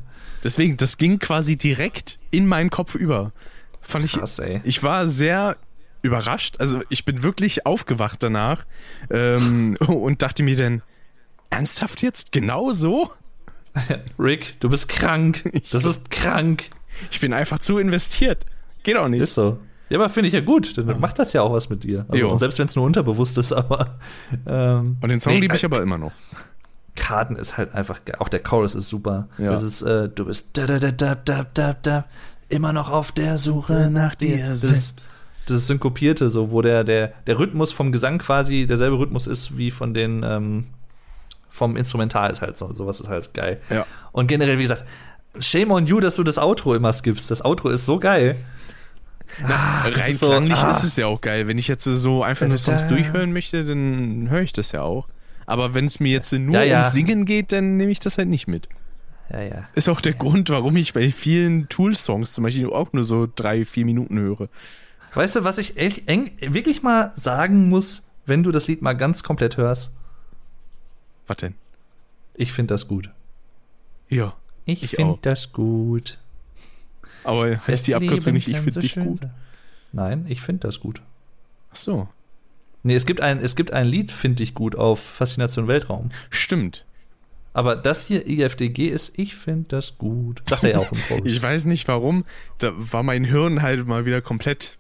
Deswegen, 0.45 0.77
das 0.77 0.97
ging 0.99 1.19
quasi 1.19 1.57
direkt 1.57 2.19
in 2.31 2.47
meinen 2.47 2.71
Kopf 2.71 2.95
über. 2.95 3.33
Fand 3.81 4.05
ich, 4.05 4.13
Krass, 4.13 4.39
ey. 4.39 4.61
ich 4.65 4.83
war 4.83 5.09
sehr 5.09 5.57
überrascht. 6.03 6.57
Also 6.61 6.81
ich 6.89 7.05
bin 7.05 7.23
wirklich 7.23 7.67
aufgewacht 7.67 8.23
danach 8.23 8.65
ähm, 9.11 9.77
und 9.87 10.23
dachte 10.23 10.43
mir 10.43 10.57
dann, 10.57 10.83
ernsthaft 11.51 12.03
jetzt? 12.03 12.33
Genau 12.33 12.71
so? 12.73 13.11
Rick, 14.19 14.61
du 14.61 14.69
bist 14.69 14.89
krank. 14.89 15.43
Das 15.73 15.85
ist 15.85 16.11
krank. 16.11 16.71
Ich 17.11 17.21
bin 17.21 17.33
einfach 17.33 17.59
zu 17.59 17.79
investiert. 17.79 18.47
Geht 18.85 18.97
auch 18.97 19.09
nicht. 19.09 19.23
Ist 19.23 19.35
so. 19.35 19.59
Ja, 19.89 19.99
aber 19.99 20.09
finde 20.09 20.29
ich 20.29 20.35
ja 20.35 20.41
gut. 20.41 20.77
Dann 20.77 20.99
macht 21.01 21.19
das 21.19 21.33
ja 21.33 21.43
auch 21.43 21.53
was 21.53 21.69
mit 21.69 21.85
dir. 21.85 22.07
Also, 22.09 22.37
selbst 22.37 22.59
wenn 22.59 22.67
es 22.67 22.75
nur 22.75 22.85
unterbewusst 22.85 23.39
ist, 23.39 23.53
aber. 23.53 23.99
Ähm, 24.47 24.97
und 25.01 25.09
den 25.09 25.21
Song 25.21 25.35
nee, 25.35 25.41
liebe 25.41 25.55
ich 25.57 25.63
äh, 25.63 25.67
aber 25.67 25.83
immer 25.83 25.99
noch. 25.99 26.13
Karten 26.97 27.37
ist 27.37 27.57
halt 27.57 27.75
einfach 27.75 28.05
geil. 28.05 28.17
Auch 28.19 28.29
der 28.29 28.41
Chorus 28.43 28.75
ist 28.75 28.89
super. 28.89 29.29
Ja. 29.39 29.51
Das 29.51 29.63
ist, 29.63 29.83
äh, 29.83 30.09
du 30.09 30.25
bist 30.25 30.51
da, 30.55 30.67
da, 30.67 30.79
da, 30.79 30.91
da, 30.91 31.15
da, 31.15 31.47
da, 31.55 31.77
da, 31.81 32.05
immer 32.49 32.73
noch 32.73 32.91
auf 32.91 33.13
der 33.13 33.39
Suche 33.39 33.89
nach 33.91 34.15
dir. 34.15 34.49
Das 34.49 34.65
ist, 34.65 35.11
das 35.47 35.59
ist 35.59 35.67
synkopierte, 35.69 36.31
so, 36.31 36.51
wo 36.51 36.63
der, 36.63 36.83
der, 36.83 37.13
der 37.27 37.39
Rhythmus 37.39 37.73
vom 37.73 37.93
Gesang 37.93 38.19
quasi 38.19 38.67
derselbe 38.67 38.99
Rhythmus 38.99 39.27
ist 39.27 39.57
wie 39.57 39.71
von 39.71 39.95
den, 39.95 40.25
ähm, 40.25 40.67
vom 41.49 41.77
Instrumental 41.77 42.31
ist 42.31 42.43
halt 42.43 42.57
so. 42.57 42.73
Sowas 42.73 43.01
ist 43.01 43.09
halt 43.09 43.35
geil. 43.35 43.61
Ja. 43.71 43.87
Und 44.13 44.27
generell, 44.27 44.59
wie 44.59 44.63
gesagt, 44.63 44.85
shame 45.39 45.71
on 45.71 45.87
you, 45.87 46.01
dass 46.01 46.17
du 46.17 46.25
das 46.25 46.39
Outro 46.39 46.75
immer 46.75 46.93
skippst. 46.93 47.31
Das 47.31 47.45
Outro 47.45 47.69
ist 47.69 47.87
so 47.87 47.99
geil. 47.99 48.37
Ah, 49.45 49.83
Rein 49.89 50.11
ist 50.11 50.21
so, 50.21 50.29
klanglich 50.29 50.59
ah. 50.59 50.71
ist 50.71 50.83
es 50.83 50.97
ja 50.97 51.07
auch 51.07 51.21
geil. 51.21 51.49
Wenn 51.49 51.59
ich 51.59 51.69
jetzt 51.69 51.85
so 51.85 52.23
einfach 52.23 52.49
nur 52.49 52.59
Songs 52.59 52.87
durchhören 52.87 53.33
möchte, 53.33 53.65
dann 53.65 54.29
höre 54.31 54.43
ich 54.43 54.53
das 54.53 54.73
ja 54.73 54.83
auch. 54.83 55.09
Aber 55.47 55.75
wenn 55.75 55.85
es 55.87 56.01
mir 56.01 56.13
jetzt 56.13 56.33
nur 56.33 56.55
Ja, 56.55 56.63
ja. 56.63 56.79
ums 56.81 56.93
Singen 56.93 57.25
geht, 57.25 57.53
dann 57.53 57.77
nehme 57.77 57.93
ich 57.93 58.01
das 58.01 58.19
halt 58.19 58.29
nicht 58.29 58.49
mit. 58.49 58.69
Ja, 59.31 59.43
ja. 59.43 59.69
Ist 59.75 59.89
auch 59.89 60.01
der 60.01 60.15
Grund, 60.15 60.51
warum 60.51 60.77
ich 60.77 60.93
bei 60.93 61.11
vielen 61.11 61.69
Tool-Songs 61.69 62.33
zum 62.33 62.45
Beispiel 62.45 62.67
auch 62.67 62.93
nur 62.93 63.05
so 63.05 63.29
drei, 63.35 63.65
vier 63.65 63.85
Minuten 63.85 64.19
höre. 64.19 64.49
Weißt 65.15 65.37
du, 65.37 65.45
was 65.45 65.59
ich 65.59 65.77
echt 65.77 66.09
eng, 66.09 66.33
wirklich 66.41 66.83
mal 66.83 67.13
sagen 67.17 67.69
muss, 67.69 68.09
wenn 68.27 68.43
du 68.43 68.53
das 68.53 68.69
Lied 68.69 68.83
mal 68.83 68.93
ganz 68.93 69.23
komplett 69.23 69.57
hörst? 69.57 69.93
Was 71.27 71.39
denn? 71.39 71.55
Ich 72.35 72.53
finde 72.53 72.75
das 72.75 72.87
gut. 72.87 73.11
Ja. 74.09 74.35
Ich, 74.65 74.83
Ich 74.83 74.91
finde 74.91 75.19
das 75.23 75.53
gut. 75.53 76.19
Aber 77.27 77.67
heißt 77.67 77.87
die 77.87 77.93
Das 77.93 78.03
Abkürzung 78.03 78.35
Leben 78.35 78.35
nicht, 78.35 78.49
ich 78.49 78.59
finde 78.59 78.81
dich 78.81 78.95
gut? 78.95 79.19
sein. 79.21 79.31
Nein, 79.93 80.25
ich 80.29 80.41
finde 80.41 80.67
das 80.67 80.81
gut. 80.81 81.01
Ach 81.73 81.77
so. 81.77 82.09
Nee, 82.83 82.95
es 82.95 83.07
gibt 83.07 83.21
ein, 83.21 83.41
es 83.41 83.57
gibt 83.57 83.73
ein 83.73 83.87
Lied, 83.87 84.11
finde 84.11 84.43
ich 84.43 84.55
gut, 84.55 84.77
auf 84.77 85.01
Faszination 85.01 85.67
Weltraum. 85.69 86.11
Stimmt. 86.31 86.85
Aber 87.53 87.75
das 87.75 88.07
hier, 88.07 88.27
IFDG, 88.29 88.89
ist, 88.89 89.19
ich 89.19 89.35
finde 89.35 89.65
das 89.69 89.97
gut. 89.97 90.43
Sagt 90.49 90.65
er 90.65 90.71
ja 90.73 90.79
auch 90.79 90.93
im 90.93 90.99
Chorus. 91.09 91.23
Ich 91.25 91.43
weiß 91.43 91.65
nicht 91.65 91.89
warum. 91.89 92.25
Da 92.59 92.73
war 92.77 93.03
mein 93.03 93.25
Hirn 93.25 93.63
halt 93.63 93.87
mal 93.87 94.05
wieder 94.05 94.21
komplett 94.21 94.77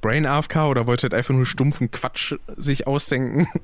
Brain 0.00 0.24
AFK 0.24 0.56
oder 0.68 0.86
wollte 0.86 1.04
halt 1.04 1.14
einfach 1.14 1.34
nur 1.34 1.46
stumpfen 1.46 1.90
Quatsch 1.90 2.34
sich 2.56 2.86
ausdenken. 2.86 3.48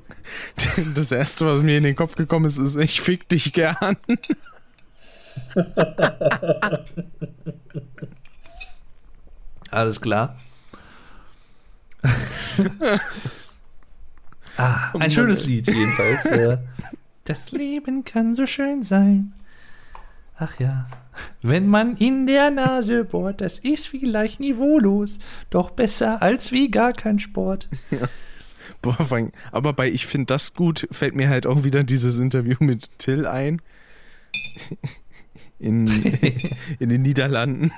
Das 0.95 1.11
erste, 1.11 1.45
was 1.45 1.63
mir 1.63 1.77
in 1.77 1.83
den 1.83 1.95
Kopf 1.95 2.15
gekommen 2.15 2.45
ist, 2.45 2.57
ist, 2.57 2.75
ich 2.75 3.01
fick 3.01 3.27
dich 3.29 3.53
gern. 3.53 3.97
Alles 9.71 10.01
klar. 10.01 10.35
ah, 14.57 14.91
ein 14.99 15.09
schönes. 15.11 15.45
Lied 15.47 15.67
jedenfalls. 15.67 16.25
äh. 16.25 16.57
Das 17.25 17.51
Leben 17.51 18.03
kann 18.03 18.33
so 18.33 18.45
schön 18.45 18.83
sein. 18.83 19.33
Ach 20.37 20.59
ja. 20.59 20.87
Wenn 21.41 21.67
man 21.67 21.95
in 21.97 22.25
der 22.25 22.49
Nase 22.51 23.05
bohrt, 23.05 23.39
das 23.41 23.59
ist 23.59 23.87
vielleicht 23.87 24.39
niveaulos, 24.39 25.19
doch 25.49 25.71
besser 25.71 26.21
als 26.21 26.51
wie 26.51 26.69
gar 26.69 26.91
kein 26.93 27.19
Sport. 27.19 27.69
Boah, 28.81 28.93
vor 28.95 29.17
allem- 29.17 29.31
aber 29.51 29.73
bei 29.73 29.89
Ich 29.89 30.05
finde 30.07 30.25
das 30.27 30.53
gut 30.53 30.87
fällt 30.91 31.15
mir 31.15 31.29
halt 31.29 31.45
auch 31.45 31.63
wieder 31.63 31.83
dieses 31.83 32.19
Interview 32.19 32.57
mit 32.59 32.89
Till 32.97 33.25
ein. 33.27 33.61
In, 35.63 35.87
in 36.79 36.89
den 36.89 37.01
Niederlanden. 37.03 37.71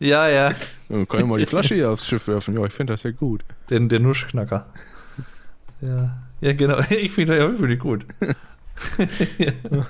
Ja, 0.00 0.28
ja. 0.28 0.52
Ja, 0.88 1.04
Kann 1.06 1.20
ja 1.20 1.26
mal 1.26 1.38
die 1.38 1.46
Flasche 1.46 1.76
hier 1.76 1.90
aufs 1.90 2.06
Schiff 2.06 2.26
werfen. 2.26 2.54
Ja, 2.54 2.64
ich 2.66 2.72
finde 2.72 2.92
das 2.92 3.04
ja 3.04 3.12
gut. 3.12 3.44
Den, 3.70 3.88
der 3.88 4.00
Nuschknacker. 4.00 4.66
Ja, 5.80 6.18
ja 6.40 6.52
genau. 6.52 6.80
Ich 6.90 7.12
finde 7.12 7.38
ja, 7.38 7.48
find 7.54 7.70
ich 7.70 7.78
gut. 7.78 8.04
ja. 9.38 9.52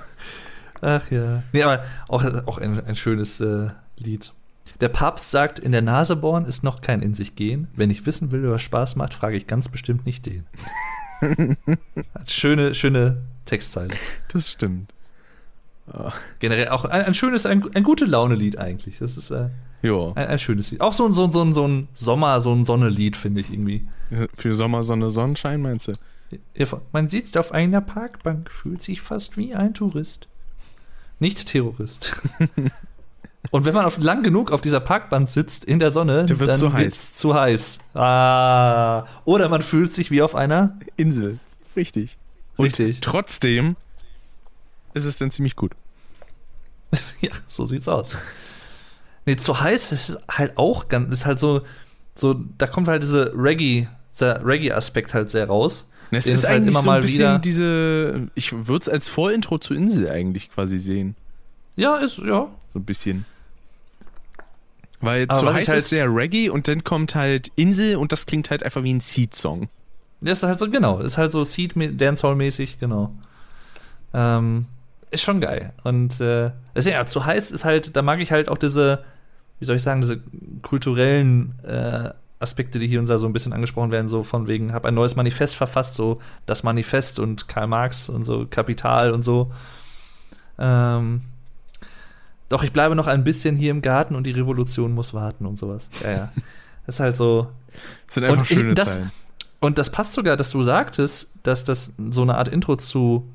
Ach 0.81 1.09
ja. 1.09 1.41
Nee, 1.51 1.63
aber 1.63 1.83
auch, 2.07 2.23
auch 2.45 2.59
ein, 2.59 2.85
ein 2.85 2.95
schönes 2.95 3.41
äh, 3.41 3.69
Lied. 3.97 4.31
Der 4.81 4.89
Papst 4.89 5.31
sagt, 5.31 5.57
in 5.57 5.71
der 5.71 5.81
Nase 5.81 6.15
bohren 6.15 6.45
ist 6.45 6.63
noch 6.63 6.81
kein 6.81 7.01
in 7.01 7.15
sich 7.15 7.35
gehen. 7.35 7.69
Wenn 7.75 7.89
ich 7.89 8.05
wissen 8.05 8.31
will, 8.31 8.51
was 8.51 8.61
Spaß 8.61 8.97
macht, 8.97 9.15
frage 9.15 9.35
ich 9.35 9.47
ganz 9.47 9.69
bestimmt 9.69 10.05
nicht 10.05 10.27
den. 10.27 10.45
Schöne, 12.27 12.75
schöne 12.75 13.23
Textzeile. 13.45 13.95
Das 14.31 14.51
stimmt. 14.51 14.93
Generell 16.39 16.69
auch 16.69 16.85
ein, 16.85 17.01
ein 17.03 17.13
schönes, 17.13 17.45
ein, 17.45 17.63
ein 17.75 17.83
gute 17.83 18.05
Laune-Lied 18.05 18.57
eigentlich. 18.57 18.97
Das 18.99 19.17
ist 19.17 19.29
äh, 19.31 19.49
ein, 19.83 20.15
ein 20.27 20.39
schönes 20.39 20.71
Lied. 20.71 20.81
Auch 20.81 20.93
so, 20.93 21.05
ein- 21.05 21.11
so, 21.11 21.25
ein- 21.25 21.31
so, 21.31 21.43
ein- 21.43 21.53
so 21.53 21.67
ein 21.67 21.87
Sommer, 21.93 22.41
so 22.41 22.51
ein 22.53 22.65
Sonnelied, 22.65 23.15
finde 23.17 23.41
ich 23.41 23.51
irgendwie. 23.51 23.87
Für 24.35 24.53
Sommer, 24.53 24.83
Sonne, 24.83 25.09
Sonnenschein 25.11 25.61
meinst 25.61 25.87
du? 25.89 25.93
Man 26.91 27.07
sitzt 27.07 27.37
auf 27.37 27.51
einer 27.51 27.81
Parkbank, 27.81 28.51
fühlt 28.51 28.81
sich 28.81 29.01
fast 29.01 29.37
wie 29.37 29.53
ein 29.53 29.73
Tourist. 29.75 30.27
Nicht 31.19 31.45
Terrorist. 31.47 32.19
Und 33.51 33.63
wenn 33.65 33.75
man 33.75 33.85
auf, 33.85 33.99
lang 34.01 34.23
genug 34.23 34.51
auf 34.51 34.61
dieser 34.61 34.79
Parkbank 34.79 35.29
sitzt 35.29 35.65
in 35.65 35.77
der 35.77 35.91
Sonne, 35.91 36.25
Dann 36.25 36.39
wird's 36.39 36.57
zu 36.57 36.73
heiß. 36.73 37.13
zu 37.13 37.35
heiß. 37.35 37.77
Ah. 37.93 39.05
Oder 39.23 39.49
man 39.49 39.61
fühlt 39.61 39.93
sich 39.93 40.09
wie 40.09 40.23
auf 40.23 40.33
einer. 40.33 40.77
Insel. 40.97 41.37
Richtig. 41.75 42.17
Und 42.57 42.65
Richtig. 42.65 43.01
trotzdem 43.01 43.75
ist 44.95 45.05
es 45.05 45.17
dann 45.17 45.29
ziemlich 45.31 45.55
gut. 45.55 45.73
ja, 47.21 47.31
so 47.47 47.65
sieht's 47.65 47.87
aus. 47.87 48.17
Nee, 49.25 49.35
zu 49.37 49.59
heiß 49.59 49.91
ist 49.91 50.17
halt 50.29 50.57
auch 50.57 50.87
ganz, 50.87 51.11
ist 51.11 51.25
halt 51.25 51.39
so, 51.39 51.61
so, 52.15 52.35
da 52.57 52.67
kommt 52.67 52.87
halt 52.87 53.03
diese 53.03 53.31
Reggae, 53.35 53.87
dieser 54.13 54.45
Reggae-Aspekt 54.45 55.13
halt 55.13 55.29
sehr 55.29 55.47
raus. 55.47 55.89
Es 56.11 56.25
Den 56.25 56.33
ist 56.35 56.39
es 56.43 56.47
halt 56.47 56.57
eigentlich 56.57 56.69
immer 56.69 56.81
so 56.81 56.89
ein 56.89 56.93
mal 56.95 57.01
bisschen 57.01 57.19
wieder- 57.19 57.39
diese, 57.39 58.27
ich 58.35 58.53
würde 58.67 58.83
es 58.83 58.89
als 58.89 59.07
Vorintro 59.09 59.57
zur 59.57 59.75
Insel 59.75 60.09
eigentlich 60.09 60.49
quasi 60.49 60.77
sehen. 60.77 61.15
Ja, 61.75 61.97
ist, 61.97 62.19
ja. 62.19 62.47
So 62.73 62.79
ein 62.79 62.85
bisschen. 62.85 63.25
Weil 65.01 65.25
Aber 65.27 65.39
zu 65.39 65.53
heiß 65.53 65.67
halt- 65.67 65.77
ist 65.79 65.89
sehr 65.89 66.07
Reggae 66.13 66.49
und 66.49 66.67
dann 66.67 66.83
kommt 66.83 67.15
halt 67.15 67.51
Insel 67.55 67.97
und 67.97 68.11
das 68.11 68.25
klingt 68.27 68.49
halt 68.49 68.63
einfach 68.63 68.83
wie 68.83 68.93
ein 68.93 69.01
Seed-Song. 69.01 69.67
Das 70.21 70.39
ist 70.39 70.43
halt 70.43 70.57
so, 70.59 70.69
genau, 70.69 70.99
ist 71.01 71.17
halt 71.17 71.31
so 71.31 71.43
Seed 71.43 71.73
Dancehall-mäßig, 71.75 72.79
genau. 72.79 73.13
Ähm, 74.13 74.67
ist 75.15 75.23
schon 75.23 75.41
geil. 75.41 75.73
Und 75.83 76.21
äh, 76.21 76.51
ist 76.75 76.85
ja, 76.87 77.05
zu 77.05 77.25
heiß 77.25 77.51
ist 77.51 77.65
halt, 77.65 77.95
da 77.95 78.01
mag 78.01 78.19
ich 78.19 78.31
halt 78.31 78.47
auch 78.49 78.57
diese, 78.57 79.03
wie 79.59 79.65
soll 79.65 79.75
ich 79.77 79.83
sagen, 79.83 80.01
diese 80.01 80.19
kulturellen 80.61 81.55
äh, 81.63 82.09
Aspekte, 82.39 82.79
die 82.79 82.87
hier 82.87 82.99
und 82.99 83.09
da 83.09 83.17
so 83.17 83.25
ein 83.25 83.33
bisschen 83.33 83.53
angesprochen 83.53 83.91
werden, 83.91 84.07
so 84.09 84.21
von 84.23 84.47
wegen, 84.47 84.73
hab 84.73 84.85
ein 84.85 84.93
neues 84.93 85.15
Manifest 85.15 85.55
verfasst, 85.55 85.95
so 85.95 86.19
das 86.45 86.63
Manifest 86.63 87.17
und 87.19 87.47
Karl 87.47 87.67
Marx 87.67 88.09
und 88.09 88.23
so 88.23 88.45
Kapital 88.49 89.11
und 89.11 89.23
so. 89.23 89.51
Ähm, 90.59 91.21
doch 92.49 92.63
ich 92.63 92.71
bleibe 92.71 92.95
noch 92.95 93.07
ein 93.07 93.23
bisschen 93.23 93.55
hier 93.55 93.71
im 93.71 93.81
Garten 93.81 94.15
und 94.15 94.25
die 94.25 94.31
Revolution 94.31 94.93
muss 94.93 95.13
warten 95.13 95.45
und 95.45 95.57
sowas. 95.57 95.89
Ja, 96.03 96.11
ja. 96.11 96.31
Das 96.85 96.95
ist 96.95 96.99
halt 96.99 97.17
so, 97.17 97.47
Das 98.05 98.15
sind 98.15 98.23
einfach 98.25 98.39
Und 98.39 98.45
schöne 98.47 98.73
das- 98.73 98.93
Zeilen. 98.93 99.11
und 99.59 99.77
das 99.77 99.89
passt 99.89 100.13
sogar, 100.13 100.37
dass 100.37 100.51
du 100.51 100.61
sagtest, 100.63 101.31
dass 101.43 101.63
das 101.63 101.93
so 102.11 102.21
eine 102.21 102.35
Art 102.35 102.47
Intro 102.47 102.75
zu 102.75 103.27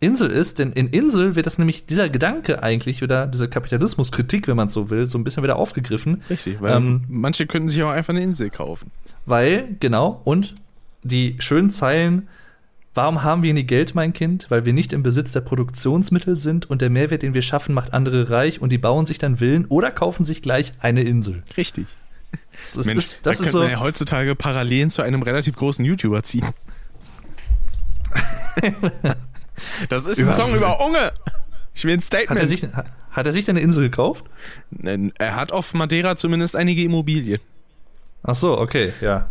Insel 0.00 0.30
ist, 0.30 0.58
denn 0.58 0.72
in 0.72 0.88
Insel 0.88 1.34
wird 1.34 1.46
das 1.46 1.58
nämlich 1.58 1.86
dieser 1.86 2.08
Gedanke 2.08 2.62
eigentlich 2.62 3.00
wieder, 3.02 3.26
diese 3.26 3.48
Kapitalismuskritik, 3.48 4.46
wenn 4.46 4.56
man 4.56 4.68
es 4.68 4.72
so 4.72 4.90
will, 4.90 5.08
so 5.08 5.18
ein 5.18 5.24
bisschen 5.24 5.42
wieder 5.42 5.56
aufgegriffen, 5.56 6.22
Richtig, 6.30 6.60
weil 6.60 6.76
Ähm, 6.76 7.04
manche 7.08 7.46
könnten 7.46 7.68
sich 7.68 7.82
auch 7.82 7.90
einfach 7.90 8.14
eine 8.14 8.22
Insel 8.22 8.50
kaufen. 8.50 8.90
weil, 9.26 9.76
genau, 9.80 10.20
und 10.24 10.54
die 11.02 11.36
schönen 11.40 11.70
Zeilen, 11.70 12.28
warum 12.94 13.22
haben 13.24 13.42
wir 13.42 13.52
nie 13.54 13.64
Geld, 13.64 13.94
mein 13.96 14.12
Kind? 14.12 14.46
Weil 14.50 14.64
wir 14.64 14.72
nicht 14.72 14.92
im 14.92 15.02
Besitz 15.02 15.32
der 15.32 15.40
Produktionsmittel 15.40 16.38
sind 16.38 16.70
und 16.70 16.80
der 16.80 16.90
Mehrwert, 16.90 17.22
den 17.22 17.34
wir 17.34 17.42
schaffen, 17.42 17.74
macht 17.74 17.92
andere 17.92 18.30
reich 18.30 18.60
und 18.62 18.70
die 18.70 18.78
bauen 18.78 19.04
sich 19.06 19.18
dann 19.18 19.38
Villen 19.38 19.66
oder 19.66 19.90
kaufen 19.90 20.24
sich 20.24 20.42
gleich 20.42 20.72
eine 20.80 21.02
Insel. 21.02 21.42
Richtig. 21.56 21.86
Das 22.74 22.86
Mensch, 22.86 22.98
ist, 22.98 23.26
das 23.26 23.38
da 23.38 23.44
ist 23.44 23.52
so. 23.52 23.60
man 23.60 23.70
ja 23.70 23.80
heutzutage 23.80 24.34
Parallelen 24.36 24.90
zu 24.90 25.02
einem 25.02 25.22
relativ 25.22 25.56
großen 25.56 25.84
YouTuber 25.84 26.22
ziehen. 26.22 26.46
Das 29.88 30.06
ist 30.06 30.18
ein 30.18 30.24
Über- 30.24 30.32
Song 30.32 30.54
über 30.54 30.80
Unge. 30.84 31.12
Ich 31.74 31.84
will 31.84 31.92
ein 31.94 31.98
Hat 31.98 32.04
Statement. 32.04 32.40
er 32.40 32.46
sich, 32.46 32.66
hat 33.10 33.26
er 33.26 33.32
sich 33.32 33.44
denn 33.44 33.56
eine 33.56 33.64
Insel 33.64 33.84
gekauft? 33.84 34.24
Er 34.82 35.36
hat 35.36 35.52
auf 35.52 35.74
Madeira 35.74 36.16
zumindest 36.16 36.56
einige 36.56 36.82
Immobilien. 36.82 37.40
Ach 38.24 38.34
so, 38.34 38.58
okay, 38.58 38.92
ja. 39.00 39.28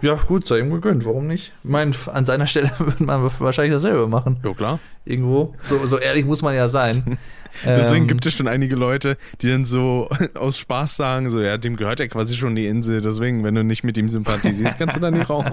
Ja, 0.00 0.14
gut, 0.14 0.44
sei 0.44 0.58
ihm 0.58 0.70
gegönnt, 0.72 1.04
warum 1.04 1.28
nicht? 1.28 1.52
Ich 1.62 1.70
meine, 1.70 1.92
an 2.12 2.26
seiner 2.26 2.48
Stelle 2.48 2.72
würde 2.78 3.04
man 3.04 3.22
wahrscheinlich 3.38 3.72
dasselbe 3.74 4.08
machen. 4.08 4.40
Ja, 4.42 4.52
klar. 4.52 4.80
Irgendwo. 5.04 5.54
So, 5.58 5.86
so 5.86 5.98
ehrlich 5.98 6.24
muss 6.24 6.42
man 6.42 6.54
ja 6.56 6.68
sein. 6.68 7.18
Deswegen 7.64 8.02
Ähm, 8.04 8.08
gibt 8.08 8.24
es 8.26 8.34
schon 8.34 8.48
einige 8.48 8.74
Leute, 8.74 9.16
die 9.42 9.48
dann 9.50 9.64
so 9.64 10.08
aus 10.34 10.58
Spaß 10.58 10.96
sagen, 10.96 11.30
so, 11.30 11.40
ja, 11.40 11.56
dem 11.58 11.76
gehört 11.76 12.00
ja 12.00 12.08
quasi 12.08 12.34
schon 12.34 12.56
die 12.56 12.66
Insel, 12.66 13.00
deswegen, 13.02 13.44
wenn 13.44 13.54
du 13.54 13.62
nicht 13.62 13.84
mit 13.84 13.96
ihm 13.98 14.08
sympathisierst, 14.08 14.78
kannst 14.78 14.96
du 14.96 15.00
da 15.00 15.10
nicht 15.10 15.28
rauf. 15.28 15.44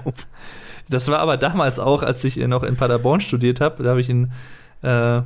Das 0.90 1.08
war 1.08 1.20
aber 1.20 1.36
damals 1.36 1.78
auch, 1.78 2.02
als 2.02 2.24
ich 2.24 2.36
noch 2.36 2.64
in 2.64 2.76
Paderborn 2.76 3.20
studiert 3.20 3.60
habe. 3.60 3.82
Da 3.82 3.90
habe 3.90 4.00
ich 4.00 4.10
in, 4.10 4.32
äh, 4.82 5.22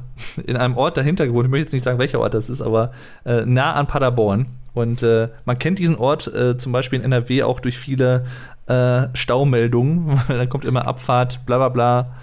in 0.46 0.56
einem 0.56 0.76
Ort 0.76 0.98
dahinter 0.98 1.26
gewohnt. 1.26 1.46
Ich 1.46 1.50
möchte 1.50 1.64
jetzt 1.64 1.72
nicht 1.72 1.84
sagen, 1.84 1.98
welcher 1.98 2.20
Ort 2.20 2.34
das 2.34 2.50
ist, 2.50 2.60
aber 2.60 2.92
äh, 3.24 3.46
nah 3.46 3.72
an 3.72 3.86
Paderborn. 3.86 4.46
Und 4.74 5.02
äh, 5.02 5.28
man 5.46 5.58
kennt 5.58 5.78
diesen 5.78 5.96
Ort 5.96 6.32
äh, 6.34 6.56
zum 6.58 6.72
Beispiel 6.72 6.98
in 6.98 7.04
NRW 7.06 7.44
auch 7.44 7.60
durch 7.60 7.78
viele 7.78 8.26
äh, 8.66 9.06
Staumeldungen. 9.14 10.20
Dann 10.28 10.48
kommt 10.50 10.66
immer 10.66 10.86
Abfahrt, 10.86 11.46
bla 11.46 11.56
bla 11.56 11.68
bla. 11.70 12.14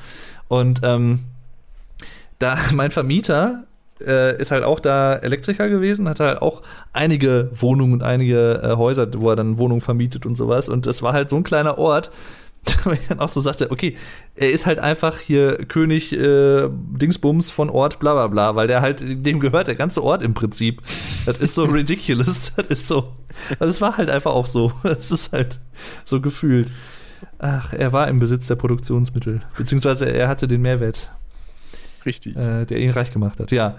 Und 0.48 0.82
ähm, 0.84 1.22
da 2.38 2.58
mein 2.74 2.92
Vermieter 2.92 3.64
äh, 4.06 4.40
ist 4.40 4.52
halt 4.52 4.64
auch 4.64 4.80
da 4.80 5.16
Elektriker 5.16 5.68
gewesen, 5.68 6.08
hat 6.08 6.20
halt 6.20 6.44
auch 6.44 6.62
einige 6.94 7.50
Wohnungen 7.54 7.94
und 7.94 8.04
einige 8.04 8.76
Häuser, 8.78 9.08
wo 9.16 9.30
er 9.32 9.36
dann 9.36 9.58
Wohnungen 9.58 9.82
vermietet 9.82 10.28
und 10.28 10.36
sowas. 10.36 10.70
Und 10.70 10.86
das 10.86 11.02
war 11.02 11.14
halt 11.14 11.30
so 11.30 11.38
ein 11.38 11.44
kleiner 11.44 11.80
Ort, 11.80 12.12
wo 12.84 12.92
ich 12.92 13.08
dann 13.08 13.20
auch 13.20 13.30
so 13.30 13.42
sagte, 13.42 13.72
okay, 13.72 13.98
er 14.36 14.52
ist 14.52 14.66
halt 14.66 14.80
einfach 14.80 15.20
hier 15.20 15.66
König 15.66 16.14
äh, 16.14 16.70
Dingsbums 16.70 17.50
von 17.50 17.70
Ort 17.70 18.00
bla 18.00 18.14
bla 18.14 18.28
bla, 18.28 18.56
weil 18.56 18.68
der 18.68 18.82
halt, 18.82 19.02
dem 19.02 19.40
gehört 19.40 19.68
der 19.68 19.76
ganze 19.76 20.04
Ort 20.04 20.22
im 20.22 20.34
Prinzip. 20.34 20.82
Das 21.26 21.40
ist 21.40 21.56
so 21.56 21.64
ridiculous. 21.66 22.54
Das 22.56 22.68
ist 22.68 22.88
so. 22.88 23.14
Das 23.60 23.82
war 23.82 23.98
halt 23.98 24.10
einfach 24.10 24.32
auch 24.32 24.46
so. 24.48 24.72
Das 24.84 25.12
ist 25.12 25.34
halt 25.34 25.60
so 26.06 26.22
gefühlt. 26.22 26.72
Ach, 27.40 27.74
er 27.74 27.94
war 27.94 28.08
im 28.08 28.20
Besitz 28.20 28.48
der 28.48 28.56
Produktionsmittel. 28.56 29.42
Beziehungsweise 29.58 30.06
er 30.06 30.28
hatte 30.28 30.48
den 30.48 30.62
Mehrwert 30.62 31.12
Richtig. 32.06 32.36
äh, 32.36 32.66
der 32.66 32.80
ihn 32.80 32.92
reich 32.92 33.12
gemacht 33.12 33.40
hat, 33.40 33.52
ja. 33.52 33.78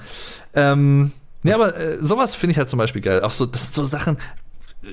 Ähm, 0.54 1.12
ja, 1.44 1.54
aber 1.54 1.76
äh, 1.76 1.98
sowas 2.00 2.34
finde 2.34 2.52
ich 2.52 2.58
halt 2.58 2.68
zum 2.68 2.78
Beispiel 2.78 3.02
geil. 3.02 3.22
Auch 3.22 3.30
so, 3.30 3.46
das 3.46 3.64
sind 3.64 3.74
so 3.74 3.84
Sachen, 3.84 4.16
äh, 4.82 4.88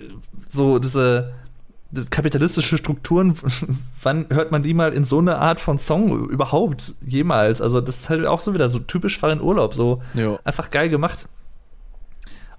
so 0.47 0.79
diese 0.79 1.33
kapitalistische 2.11 2.77
Strukturen, 2.77 3.35
wann 4.03 4.27
hört 4.31 4.51
man 4.51 4.61
die 4.63 4.73
mal 4.73 4.93
in 4.93 5.03
so 5.03 5.19
eine 5.19 5.37
Art 5.39 5.59
von 5.59 5.79
Song 5.79 6.29
überhaupt 6.29 6.93
jemals? 7.05 7.61
Also, 7.61 7.81
das 7.81 8.01
ist 8.01 8.09
halt 8.09 8.25
auch 8.25 8.41
so 8.41 8.53
wieder 8.53 8.69
so 8.69 8.79
typisch 8.79 9.17
fahren 9.17 9.41
Urlaub, 9.41 9.73
so 9.73 10.01
Ja. 10.13 10.39
einfach 10.43 10.71
geil 10.71 10.89
gemacht. 10.89 11.27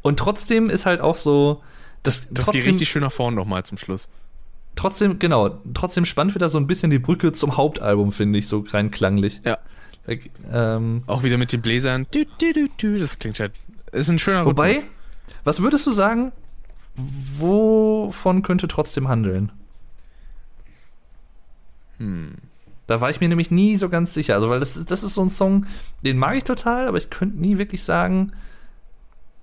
Und 0.02 0.18
trotzdem 0.18 0.70
ist 0.70 0.86
halt 0.86 1.00
auch 1.00 1.14
so, 1.14 1.62
das, 2.02 2.28
Das 2.30 2.46
trotzdem, 2.46 2.62
geht 2.62 2.70
richtig 2.72 2.88
schön 2.88 3.02
nach 3.02 3.12
vorne 3.12 3.36
nochmal 3.36 3.64
zum 3.64 3.76
Schluss. 3.78 4.08
trotzdem, 4.74 5.18
genau, 5.18 5.58
trotzdem 5.74 6.04
spannt 6.06 6.34
wieder 6.34 6.48
so 6.48 6.58
ein 6.58 6.66
bisschen 6.66 6.90
die 6.90 6.98
Brücke 6.98 7.32
zum 7.32 7.56
Hauptalbum, 7.56 8.10
finde 8.12 8.38
ich, 8.38 8.48
so 8.48 8.64
rein 8.70 8.90
klanglich. 8.90 9.40
Ja. 9.44 9.58
Ähm, 10.52 11.02
Auch 11.06 11.22
wieder 11.22 11.36
mit 11.38 11.52
den 11.52 11.60
Bläsern. 11.60 12.06
Dü, 12.12 12.24
dü, 12.40 12.68
dü. 12.80 12.98
Das 12.98 13.18
klingt 13.18 13.38
halt. 13.38 13.52
Ist 13.92 14.08
ein 14.08 14.18
schöner 14.18 14.44
Wobei, 14.44 14.70
Rhythmus. 14.72 14.86
was 15.44 15.62
würdest 15.62 15.86
du 15.86 15.90
sagen, 15.92 16.32
wovon 17.38 18.42
könnte 18.42 18.68
trotzdem 18.68 19.08
handeln? 19.08 19.52
Hm. 21.98 22.34
Da 22.86 23.00
war 23.00 23.10
ich 23.10 23.20
mir 23.20 23.28
nämlich 23.28 23.50
nie 23.50 23.76
so 23.78 23.88
ganz 23.88 24.14
sicher. 24.14 24.34
Also, 24.34 24.50
weil 24.50 24.58
das 24.60 24.76
ist, 24.76 24.90
das 24.90 25.02
ist 25.04 25.14
so 25.14 25.22
ein 25.22 25.30
Song, 25.30 25.66
den 26.04 26.18
mag 26.18 26.34
ich 26.36 26.44
total, 26.44 26.88
aber 26.88 26.98
ich 26.98 27.10
könnte 27.10 27.38
nie 27.38 27.56
wirklich 27.58 27.84
sagen, 27.84 28.32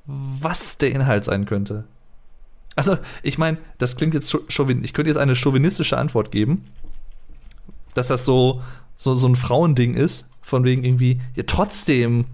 was 0.06 0.77
der 0.77 0.92
Inhalt 0.92 1.24
sein 1.24 1.45
könnte. 1.45 1.86
Also, 2.76 2.98
ich 3.24 3.38
meine, 3.38 3.58
das 3.77 3.95
klingt 3.95 4.14
jetzt 4.14 4.30
chau- 4.32 4.44
chauvin. 4.50 4.84
Ich 4.84 4.94
könnte 4.94 5.10
jetzt 5.10 5.18
eine 5.18 5.36
chauvinistische 5.36 5.98
Antwort 5.98 6.32
geben, 6.32 6.66
dass 7.94 8.08
das 8.08 8.26
so, 8.26 8.61
so, 8.98 9.16
so 9.16 9.27
ein 9.27 9.36
Frauending 9.36 9.94
ist, 9.95 10.30
von 10.42 10.64
wegen 10.64 10.84
irgendwie, 10.84 11.22
ja, 11.36 11.44
trotzdem. 11.48 12.26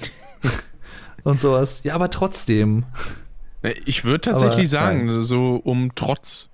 Und 1.24 1.40
sowas. 1.40 1.82
Ja, 1.82 1.94
aber 1.94 2.10
trotzdem. 2.10 2.84
Ich 3.84 4.04
würde 4.04 4.20
tatsächlich 4.20 4.66
Aber, 4.74 4.86
sagen, 4.86 5.22
so 5.22 5.60
um 5.62 5.94
Trotz 5.94 6.48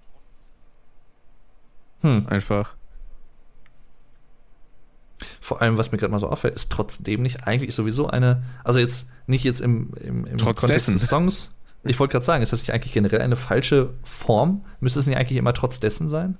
Hm. 2.02 2.26
einfach. 2.28 2.74
Vor 5.40 5.62
allem, 5.62 5.78
was 5.78 5.92
mir 5.92 5.98
gerade 5.98 6.10
mal 6.10 6.18
so 6.18 6.28
auffällt, 6.28 6.54
ist 6.54 6.70
trotzdem 6.70 7.22
nicht 7.22 7.46
eigentlich 7.46 7.74
sowieso 7.74 8.08
eine, 8.08 8.42
also 8.64 8.80
jetzt 8.80 9.08
nicht 9.26 9.44
jetzt 9.44 9.60
im, 9.60 9.92
im, 10.00 10.26
im 10.26 10.36
Kontext 10.38 10.68
dessen. 10.68 10.94
des 10.94 11.08
Songs. 11.08 11.52
Ich 11.84 11.98
wollte 11.98 12.12
gerade 12.12 12.24
sagen, 12.24 12.42
ist 12.42 12.52
das 12.52 12.60
nicht 12.60 12.72
eigentlich 12.72 12.92
generell 12.92 13.20
eine 13.20 13.36
falsche 13.36 13.90
Form? 14.04 14.64
Müsste 14.80 14.98
es 15.00 15.06
nicht 15.06 15.16
eigentlich 15.16 15.38
immer 15.38 15.52
trotz 15.54 15.80
dessen 15.80 16.08
sein? 16.08 16.38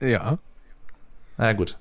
Ja. 0.00 0.38
Na 1.38 1.46
ja, 1.46 1.52
gut. 1.52 1.78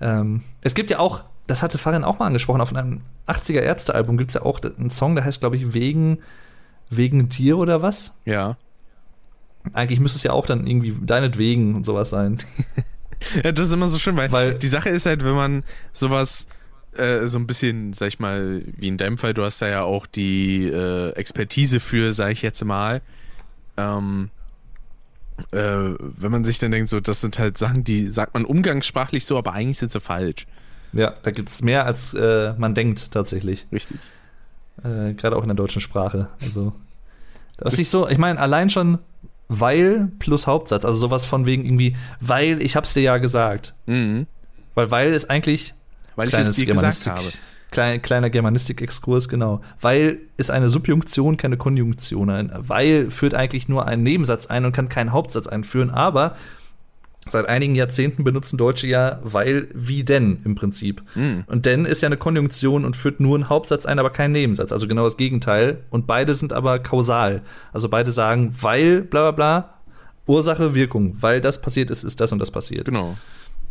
Ähm, 0.00 0.42
es 0.62 0.74
gibt 0.74 0.90
ja 0.90 0.98
auch, 0.98 1.24
das 1.46 1.62
hatte 1.62 1.78
Farin 1.78 2.04
auch 2.04 2.18
mal 2.18 2.26
angesprochen, 2.26 2.60
auf 2.60 2.74
einem 2.74 3.02
80er 3.26 3.60
Ärzte-Album 3.60 4.16
gibt 4.16 4.30
es 4.30 4.34
ja 4.34 4.42
auch 4.42 4.60
einen 4.62 4.90
Song, 4.90 5.14
der 5.14 5.24
heißt, 5.24 5.40
glaube 5.40 5.56
ich, 5.56 5.72
wegen, 5.72 6.18
wegen 6.96 7.28
dir 7.28 7.58
oder 7.58 7.82
was? 7.82 8.16
Ja. 8.24 8.56
Eigentlich 9.72 10.00
müsste 10.00 10.16
es 10.18 10.22
ja 10.22 10.32
auch 10.32 10.46
dann 10.46 10.66
irgendwie 10.66 10.94
deinetwegen 11.04 11.74
und 11.74 11.84
sowas 11.84 12.10
sein. 12.10 12.38
Ja, 13.42 13.52
das 13.52 13.68
ist 13.68 13.72
immer 13.72 13.86
so 13.86 13.98
schön, 13.98 14.16
weil, 14.18 14.30
Weil- 14.32 14.54
die 14.58 14.68
Sache 14.68 14.90
ist 14.90 15.06
halt, 15.06 15.24
wenn 15.24 15.34
man 15.34 15.62
sowas 15.94 16.46
äh, 16.94 17.26
so 17.26 17.38
ein 17.38 17.46
bisschen, 17.46 17.94
sag 17.94 18.08
ich 18.08 18.18
mal, 18.18 18.60
wie 18.76 18.88
in 18.88 18.98
deinem 18.98 19.16
Fall, 19.16 19.32
du 19.32 19.42
hast 19.44 19.62
da 19.62 19.68
ja 19.68 19.82
auch 19.82 20.04
die 20.06 20.64
äh, 20.66 21.08
Expertise 21.12 21.80
für, 21.80 22.12
sag 22.12 22.32
ich 22.32 22.42
jetzt 22.42 22.62
mal, 22.66 23.00
ähm, 23.78 24.28
äh, 25.52 25.58
wenn 25.98 26.30
man 26.32 26.44
sich 26.44 26.58
dann 26.58 26.70
denkt, 26.70 26.90
so, 26.90 27.00
das 27.00 27.22
sind 27.22 27.38
halt 27.38 27.56
Sachen, 27.56 27.82
die 27.82 28.08
sagt 28.08 28.34
man 28.34 28.44
umgangssprachlich 28.44 29.24
so, 29.24 29.38
aber 29.38 29.52
eigentlich 29.54 29.78
sind 29.78 29.90
sie 29.92 30.00
falsch. 30.00 30.46
Ja, 30.92 31.14
da 31.22 31.30
gibt 31.30 31.48
es 31.48 31.62
mehr, 31.62 31.86
als 31.86 32.12
äh, 32.12 32.52
man 32.58 32.74
denkt 32.74 33.10
tatsächlich. 33.10 33.66
Richtig. 33.72 33.96
Äh, 34.82 35.14
Gerade 35.14 35.36
auch 35.36 35.42
in 35.42 35.48
der 35.48 35.56
deutschen 35.56 35.80
Sprache. 35.80 36.28
Also, 36.42 36.74
was 37.58 37.78
ich 37.78 37.88
so, 37.90 38.08
ich 38.08 38.18
meine, 38.18 38.38
allein 38.40 38.70
schon 38.70 38.98
weil 39.48 40.08
plus 40.18 40.46
Hauptsatz, 40.46 40.84
also 40.84 40.98
sowas 40.98 41.24
von 41.24 41.46
wegen 41.46 41.64
irgendwie, 41.64 41.94
weil 42.20 42.62
ich 42.62 42.76
hab's 42.76 42.94
dir 42.94 43.02
ja 43.02 43.18
gesagt. 43.18 43.74
Mhm. 43.86 44.26
Weil 44.74 44.90
weil 44.90 45.12
ist 45.12 45.30
eigentlich 45.30 45.74
Weil 46.16 46.28
ich 46.28 46.34
es 46.34 46.56
dir 46.56 46.66
gesagt 46.66 47.04
Germanistik- 47.04 47.12
habe. 47.12 47.32
Klein, 47.70 48.00
kleiner 48.02 48.30
Germanistik-Exkurs, 48.30 49.28
genau. 49.28 49.60
Weil 49.80 50.20
ist 50.36 50.52
eine 50.52 50.68
Subjunktion, 50.68 51.36
keine 51.36 51.56
Konjunktion. 51.56 52.30
Ein 52.30 52.52
weil 52.56 53.10
führt 53.10 53.34
eigentlich 53.34 53.68
nur 53.68 53.86
einen 53.86 54.04
Nebensatz 54.04 54.46
ein 54.46 54.64
und 54.64 54.70
kann 54.72 54.88
keinen 54.88 55.10
Hauptsatz 55.12 55.48
einführen, 55.48 55.90
aber 55.90 56.36
seit 57.30 57.48
einigen 57.48 57.74
Jahrzehnten 57.74 58.24
benutzen 58.24 58.56
Deutsche 58.56 58.86
ja 58.86 59.20
weil, 59.22 59.68
wie 59.74 60.04
denn 60.04 60.38
im 60.44 60.54
Prinzip. 60.54 61.02
Mhm. 61.14 61.44
Und 61.46 61.66
denn 61.66 61.84
ist 61.84 62.02
ja 62.02 62.06
eine 62.06 62.16
Konjunktion 62.16 62.84
und 62.84 62.96
führt 62.96 63.20
nur 63.20 63.34
einen 63.34 63.48
Hauptsatz 63.48 63.86
ein, 63.86 63.98
aber 63.98 64.10
keinen 64.10 64.32
Nebensatz. 64.32 64.72
Also 64.72 64.86
genau 64.86 65.04
das 65.04 65.16
Gegenteil. 65.16 65.78
Und 65.90 66.06
beide 66.06 66.34
sind 66.34 66.52
aber 66.52 66.78
kausal. 66.78 67.42
Also 67.72 67.88
beide 67.88 68.10
sagen, 68.10 68.54
weil, 68.60 69.02
bla 69.02 69.30
bla 69.30 69.30
bla, 69.30 69.74
Ursache, 70.26 70.74
Wirkung. 70.74 71.16
Weil 71.20 71.40
das 71.40 71.60
passiert 71.60 71.90
ist, 71.90 72.04
ist 72.04 72.20
das 72.20 72.32
und 72.32 72.38
das 72.38 72.50
passiert. 72.50 72.86
Genau. 72.86 73.16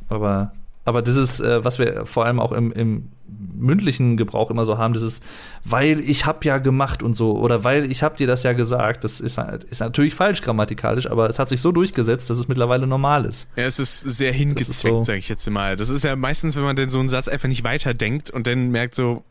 Aber, 0.09 0.53
aber 0.85 1.01
dieses, 1.01 1.39
äh, 1.39 1.63
was 1.63 1.79
wir 1.79 2.05
vor 2.05 2.25
allem 2.25 2.39
auch 2.39 2.51
im, 2.51 2.71
im 2.71 3.09
mündlichen 3.55 4.17
Gebrauch 4.17 4.49
immer 4.51 4.65
so 4.65 4.77
haben, 4.77 4.93
dieses, 4.93 5.21
weil 5.63 5.99
ich 5.99 6.25
hab 6.25 6.45
ja 6.45 6.57
gemacht 6.57 7.03
und 7.03 7.13
so, 7.13 7.37
oder 7.37 7.63
weil 7.63 7.89
ich 7.91 8.03
hab 8.03 8.17
dir 8.17 8.27
das 8.27 8.43
ja 8.43 8.53
gesagt, 8.53 9.03
das 9.03 9.19
ist, 9.21 9.37
ist 9.69 9.79
natürlich 9.79 10.15
falsch 10.15 10.41
grammatikalisch, 10.41 11.09
aber 11.09 11.29
es 11.29 11.39
hat 11.39 11.49
sich 11.49 11.61
so 11.61 11.71
durchgesetzt, 11.71 12.29
dass 12.29 12.37
es 12.37 12.47
mittlerweile 12.47 12.87
normal 12.87 13.25
ist. 13.25 13.47
Ja, 13.55 13.63
es 13.65 13.79
ist 13.79 13.99
sehr 14.01 14.31
Das 14.31 14.37
hingezwickt, 14.37 14.69
ist 14.69 14.81
so. 14.81 15.03
sag 15.03 15.17
ich 15.17 15.29
jetzt 15.29 15.49
mal. 15.49 15.75
Das 15.75 15.89
ist 15.89 16.03
ja 16.03 16.15
meistens, 16.15 16.55
wenn 16.55 16.63
man 16.63 16.75
denn 16.75 16.89
so 16.89 16.99
einen 16.99 17.09
Satz 17.09 17.27
einfach 17.27 17.47
nicht 17.49 17.63
weiterdenkt 17.63 18.29
und 18.29 18.47
dann 18.47 18.69
merkt 18.69 18.95
so, 18.95 19.23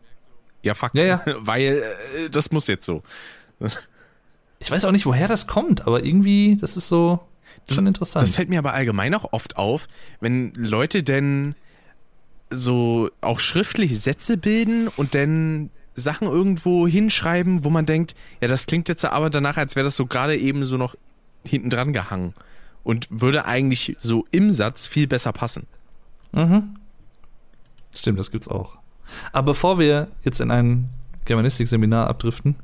ja 0.62 0.74
fuck, 0.74 0.94
Ja, 0.94 1.04
ja. 1.04 1.22
weil 1.40 1.82
äh, 2.24 2.30
das 2.30 2.50
muss 2.52 2.66
jetzt 2.68 2.86
so. 2.86 3.02
Ich 4.58 4.70
weiß 4.70 4.84
auch 4.84 4.92
nicht, 4.92 5.06
woher 5.06 5.28
das 5.28 5.46
kommt, 5.46 5.86
aber 5.86 6.04
irgendwie, 6.04 6.56
das 6.60 6.76
ist 6.76 6.88
so 6.88 7.20
schon 7.70 7.86
interessant. 7.86 8.26
Das 8.26 8.34
fällt 8.36 8.48
mir 8.48 8.58
aber 8.58 8.74
allgemein 8.74 9.14
auch 9.14 9.32
oft 9.32 9.56
auf, 9.56 9.86
wenn 10.20 10.52
Leute 10.54 11.02
denn 11.02 11.54
so 12.52 13.10
auch 13.20 13.40
schriftlich 13.40 14.00
Sätze 14.00 14.36
bilden 14.36 14.88
und 14.96 15.14
dann 15.14 15.70
Sachen 15.94 16.26
irgendwo 16.26 16.86
hinschreiben, 16.86 17.64
wo 17.64 17.70
man 17.70 17.86
denkt, 17.86 18.14
ja, 18.40 18.48
das 18.48 18.66
klingt 18.66 18.88
jetzt 18.88 19.04
aber 19.04 19.30
danach, 19.30 19.56
als 19.56 19.76
wäre 19.76 19.84
das 19.84 19.96
so 19.96 20.06
gerade 20.06 20.36
eben 20.36 20.64
so 20.64 20.76
noch 20.76 20.94
hinten 21.44 21.70
dran 21.70 21.92
gehangen 21.92 22.34
und 22.82 23.08
würde 23.10 23.44
eigentlich 23.44 23.96
so 23.98 24.26
im 24.30 24.50
Satz 24.50 24.86
viel 24.86 25.06
besser 25.06 25.32
passen. 25.32 25.66
Mhm. 26.32 26.76
Stimmt, 27.94 28.18
das 28.18 28.30
gibt's 28.30 28.48
auch. 28.48 28.78
Aber 29.32 29.52
bevor 29.52 29.78
wir 29.78 30.08
jetzt 30.24 30.40
in 30.40 30.50
ein 30.50 30.88
Germanistik-Seminar 31.26 32.08
abdriften, 32.08 32.56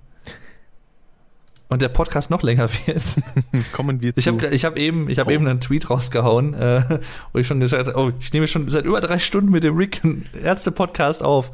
und 1.68 1.82
der 1.82 1.88
Podcast 1.88 2.30
noch 2.30 2.42
länger 2.42 2.68
wird. 2.86 3.02
Kommen 3.72 4.00
wir 4.00 4.14
zu. 4.14 4.20
Ich 4.20 4.26
habe 4.28 4.46
ich 4.54 4.64
hab 4.64 4.76
eben, 4.76 5.08
ich 5.10 5.18
hab 5.18 5.26
Oh. 5.28 5.30
eben 5.30 5.46
einen 5.46 5.60
Tweet 5.60 5.90
rausgehauen, 5.90 6.54
äh, 6.54 7.00
wo 7.32 7.38
ich 7.38 7.46
schon 7.46 7.60
gesagt 7.60 7.88
habe, 7.88 7.98
oh, 7.98 8.12
ich 8.20 8.32
nehme 8.32 8.48
schon 8.48 8.68
seit 8.70 8.84
über 8.84 9.00
drei 9.00 9.18
Stunden 9.18 9.50
mit 9.50 9.64
dem 9.64 9.76
Rick 9.76 10.00
einen 10.04 10.26
Ärzte-Podcast 10.42 11.22
auf. 11.22 11.50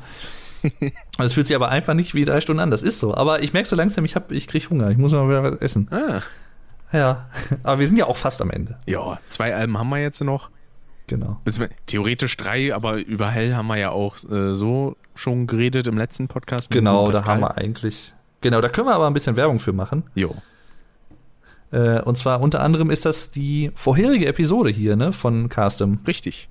Und 0.63 0.73
Es 1.19 1.33
fühlt 1.35 1.47
sich 1.47 1.55
aber 1.57 1.69
einfach 1.69 1.95
nicht 1.95 2.15
wie 2.15 2.25
drei 2.25 2.41
Stunden 2.41 2.61
an, 2.61 2.71
das 2.71 2.83
ist 2.83 2.99
so. 2.99 3.15
Aber 3.15 3.43
ich 3.43 3.53
merke 3.53 3.69
so 3.69 3.77
langsam, 3.77 4.05
ich, 4.05 4.15
hab- 4.17 4.31
ich 4.33 4.49
kriege 4.49 4.71
Hunger, 4.71 4.89
ich 4.91 4.97
muss 4.97 5.13
mal 5.13 5.29
wieder 5.29 5.43
was 5.43 5.61
essen. 5.61 5.89
ah, 5.91 6.21
Ja, 6.97 7.29
aber 7.63 7.81
wir 7.81 7.87
sind 7.89 7.99
ja 7.99 8.07
auch 8.07 8.17
fast 8.17 8.41
am 8.41 8.51
Ende. 8.51 8.79
ja, 8.87 9.19
zwei 9.29 9.55
Alben 9.55 9.77
haben 9.79 9.89
wir 9.91 9.99
jetzt 10.01 10.23
noch. 10.23 10.51
Genau. 11.07 11.39
Theoretisch 11.87 12.35
drei, 12.39 12.75
aber 12.75 12.95
über 12.97 13.29
Hell 13.31 13.55
haben 13.55 13.67
wir 13.67 13.77
ja 13.77 13.91
auch 13.91 14.17
äh, 14.31 14.55
so 14.55 14.97
schon 15.15 15.47
geredet 15.47 15.87
im 15.87 15.99
letzten 15.99 16.29
Podcast. 16.29 16.71
Genau, 16.71 17.11
da 17.13 17.23
haben 17.27 17.43
wir 17.43 17.59
eigentlich. 17.59 18.15
Genau, 18.45 18.61
da 18.61 18.69
können 18.69 18.87
wir 18.87 18.95
aber 18.95 19.07
ein 19.07 19.15
bisschen 19.15 19.37
Werbung 19.37 19.59
für 19.59 19.73
machen. 19.73 20.03
Jo. 20.15 20.35
Äh, 21.73 22.03
und 22.03 22.15
zwar 22.19 22.43
unter 22.43 22.61
anderem 22.61 22.91
ist 22.91 23.07
das 23.07 23.31
die 23.31 23.71
vorherige 23.75 24.27
Episode 24.27 24.69
hier, 24.69 24.97
ne, 24.97 25.15
von 25.15 25.49
Castem. 25.49 26.01
Richtig. 26.07 26.51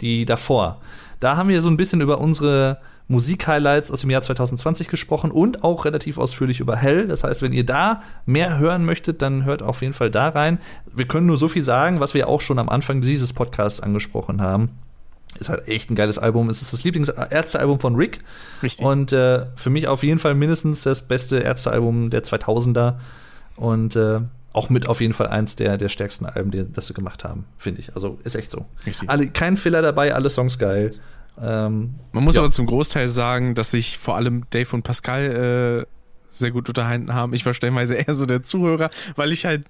die 0.00 0.24
davor. 0.24 0.80
Da 1.20 1.36
haben 1.36 1.48
wir 1.48 1.62
so 1.62 1.68
ein 1.68 1.76
bisschen 1.76 2.00
über 2.00 2.18
unsere 2.20 2.78
Musik-Highlights 3.06 3.92
aus 3.92 4.00
dem 4.00 4.10
Jahr 4.10 4.22
2020 4.22 4.88
gesprochen 4.88 5.30
und 5.30 5.62
auch 5.62 5.84
relativ 5.84 6.18
ausführlich 6.18 6.58
über 6.58 6.74
Hell. 6.74 7.06
Das 7.06 7.22
heißt, 7.22 7.40
wenn 7.40 7.52
ihr 7.52 7.64
da 7.64 8.02
mehr 8.26 8.58
hören 8.58 8.84
möchtet, 8.84 9.22
dann 9.22 9.44
hört 9.44 9.62
auf 9.62 9.80
jeden 9.80 9.94
Fall 9.94 10.10
da 10.10 10.30
rein. 10.30 10.58
Wir 10.92 11.06
können 11.06 11.28
nur 11.28 11.36
so 11.36 11.46
viel 11.46 11.62
sagen, 11.62 12.00
was 12.00 12.14
wir 12.14 12.26
auch 12.26 12.40
schon 12.40 12.58
am 12.58 12.68
Anfang 12.68 13.00
dieses 13.00 13.32
Podcasts 13.32 13.80
angesprochen 13.80 14.42
haben. 14.42 14.70
Ist 15.38 15.48
halt 15.48 15.66
echt 15.68 15.90
ein 15.90 15.94
geiles 15.94 16.18
Album. 16.18 16.48
Es 16.50 16.62
ist 16.62 16.72
das 16.72 16.84
Lieblingsärztealbum 16.84 17.80
von 17.80 17.96
Rick. 17.96 18.20
Richtig. 18.62 18.84
Und 18.84 19.12
äh, 19.12 19.46
für 19.56 19.70
mich 19.70 19.88
auf 19.88 20.02
jeden 20.02 20.18
Fall 20.18 20.34
mindestens 20.34 20.82
das 20.82 21.02
beste 21.02 21.38
Ärztealbum 21.38 22.10
der 22.10 22.22
2000er. 22.22 22.94
Und 23.56 23.96
äh, 23.96 24.20
auch 24.52 24.68
mit 24.70 24.86
auf 24.86 25.00
jeden 25.00 25.14
Fall 25.14 25.28
eins 25.28 25.56
der, 25.56 25.78
der 25.78 25.88
stärksten 25.88 26.26
Alben, 26.26 26.50
die 26.50 26.70
das 26.70 26.86
sie 26.86 26.94
gemacht 26.94 27.24
haben, 27.24 27.46
finde 27.56 27.80
ich. 27.80 27.94
Also 27.94 28.18
ist 28.24 28.34
echt 28.34 28.50
so. 28.50 28.66
Richtig. 28.86 29.08
Alle, 29.08 29.28
kein 29.28 29.56
Filler 29.56 29.80
dabei, 29.82 30.14
alle 30.14 30.28
Songs 30.30 30.58
geil. 30.58 30.90
Ähm, 31.40 31.94
Man 32.12 32.24
muss 32.24 32.34
Ja. 32.36 32.42
aber 32.42 32.50
zum 32.50 32.66
Großteil 32.66 33.08
sagen, 33.08 33.54
dass 33.54 33.70
sich 33.70 33.96
vor 33.96 34.16
allem 34.16 34.44
Dave 34.50 34.68
und 34.76 34.82
Pascal 34.82 35.86
äh, 35.86 35.86
sehr 36.28 36.50
gut 36.50 36.68
unterhalten 36.68 37.14
haben. 37.14 37.32
Ich 37.32 37.46
war 37.46 37.54
stellenweise 37.54 37.94
eher 37.96 38.12
so 38.12 38.26
der 38.26 38.42
Zuhörer, 38.42 38.90
weil 39.16 39.32
ich 39.32 39.46
halt 39.46 39.64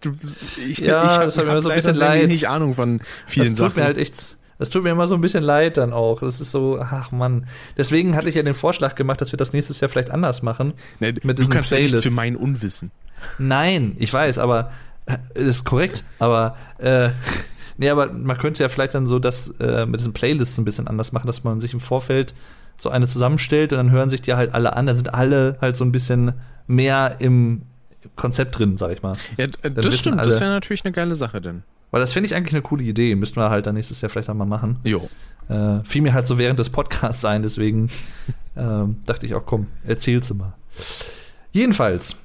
ich, 0.68 0.78
Ja, 0.78 1.04
ich 1.04 1.10
hab, 1.12 1.22
das 1.24 1.38
hat 1.38 1.44
mir 1.46 1.52
hab 1.52 1.60
so 1.62 1.68
ein 1.70 1.76
bisschen 1.76 1.94
leid. 1.96 2.22
wenig 2.24 2.48
Ahnung 2.48 2.74
von 2.74 3.00
vielen 3.28 3.44
das 3.50 3.54
tut 3.54 3.68
Sachen. 3.68 3.78
mir 3.78 3.84
halt 3.84 3.98
echt. 3.98 4.36
Das 4.62 4.70
tut 4.70 4.84
mir 4.84 4.90
immer 4.90 5.08
so 5.08 5.16
ein 5.16 5.20
bisschen 5.20 5.42
leid 5.42 5.76
dann 5.76 5.92
auch. 5.92 6.20
Das 6.20 6.40
ist 6.40 6.52
so, 6.52 6.78
ach 6.80 7.10
Mann. 7.10 7.48
Deswegen 7.76 8.14
hatte 8.14 8.28
ich 8.28 8.36
ja 8.36 8.44
den 8.44 8.54
Vorschlag 8.54 8.94
gemacht, 8.94 9.20
dass 9.20 9.32
wir 9.32 9.36
das 9.36 9.52
nächstes 9.52 9.80
Jahr 9.80 9.88
vielleicht 9.88 10.12
anders 10.12 10.42
machen. 10.42 10.74
ne, 11.00 11.12
mit 11.24 11.36
du 11.36 11.48
kannst 11.48 11.72
ja 11.72 11.78
nichts 11.78 11.90
Playlists. 11.90 12.02
für 12.02 12.12
mein 12.12 12.36
Unwissen. 12.36 12.92
Nein, 13.38 13.96
ich 13.98 14.12
weiß, 14.12 14.38
aber 14.38 14.70
äh, 15.06 15.16
ist 15.34 15.64
korrekt. 15.64 16.04
Aber 16.20 16.56
äh, 16.78 17.08
nee, 17.76 17.90
aber 17.90 18.12
man 18.12 18.38
könnte 18.38 18.62
ja 18.62 18.68
vielleicht 18.68 18.94
dann 18.94 19.06
so 19.06 19.18
das 19.18 19.48
äh, 19.58 19.84
mit 19.84 19.98
diesen 19.98 20.12
Playlists 20.12 20.56
ein 20.58 20.64
bisschen 20.64 20.86
anders 20.86 21.10
machen, 21.10 21.26
dass 21.26 21.42
man 21.42 21.60
sich 21.60 21.74
im 21.74 21.80
Vorfeld 21.80 22.32
so 22.76 22.88
eine 22.88 23.08
zusammenstellt 23.08 23.72
und 23.72 23.78
dann 23.78 23.90
hören 23.90 24.10
sich 24.10 24.22
die 24.22 24.34
halt 24.34 24.54
alle 24.54 24.76
an. 24.76 24.86
Dann 24.86 24.94
sind 24.94 25.12
alle 25.12 25.58
halt 25.60 25.76
so 25.76 25.84
ein 25.84 25.90
bisschen 25.90 26.34
mehr 26.68 27.16
im 27.18 27.62
Konzept 28.14 28.56
drin, 28.56 28.76
sag 28.76 28.92
ich 28.92 29.02
mal. 29.02 29.16
Ja, 29.38 29.46
äh, 29.62 29.72
das 29.72 29.98
stimmt. 29.98 30.20
Das 30.20 30.38
wäre 30.38 30.50
natürlich 30.50 30.84
eine 30.84 30.92
geile 30.92 31.16
Sache 31.16 31.40
denn. 31.40 31.64
Weil 31.92 32.00
das 32.00 32.12
finde 32.12 32.26
ich 32.26 32.34
eigentlich 32.34 32.54
eine 32.54 32.62
coole 32.62 32.82
Idee. 32.82 33.14
Müssten 33.14 33.36
wir 33.40 33.50
halt 33.50 33.66
dann 33.66 33.74
nächstes 33.76 34.00
Jahr 34.00 34.10
vielleicht 34.10 34.28
einmal 34.28 34.46
machen. 34.48 34.80
Jo. 34.82 35.08
Äh, 35.48 35.84
fiel 35.84 36.02
mir 36.02 36.12
halt 36.14 36.26
so 36.26 36.38
während 36.38 36.58
des 36.58 36.70
Podcasts 36.70 37.24
ein, 37.24 37.42
deswegen 37.42 37.88
ähm, 38.56 38.96
dachte 39.06 39.26
ich 39.26 39.34
auch, 39.36 39.46
komm, 39.46 39.68
erzähl's 39.86 40.32
mal. 40.34 40.54
Jedenfalls, 41.52 42.16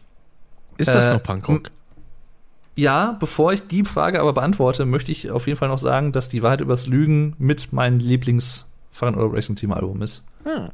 Ist 0.78 0.90
das 0.90 1.06
Äh, 1.06 1.14
noch 1.14 1.24
Punkrock? 1.24 1.70
ja, 2.76 3.18
bevor 3.20 3.54
ich 3.54 3.68
die 3.68 3.84
Frage 3.84 4.20
aber 4.22 4.34
beantworte, 4.34 4.86
möchte 4.86 5.12
ich 5.12 5.32
auf 5.32 5.48
jeden 5.48 5.58
Fall 5.60 5.68
noch 5.70 5.80
sagen, 5.80 6.12
dass 6.12 6.30
die 6.30 6.44
Wahrheit 6.44 6.62
übers 6.62 6.88
Lügen 6.88 7.36
mit 7.38 7.74
meinem 7.74 8.00
lieblings 8.00 8.70
Fahrrad 8.92 9.16
Racing 9.18 9.56
Team 9.56 9.72
Album 9.74 10.02
ist. 10.02 10.24
Hm. 10.44 10.70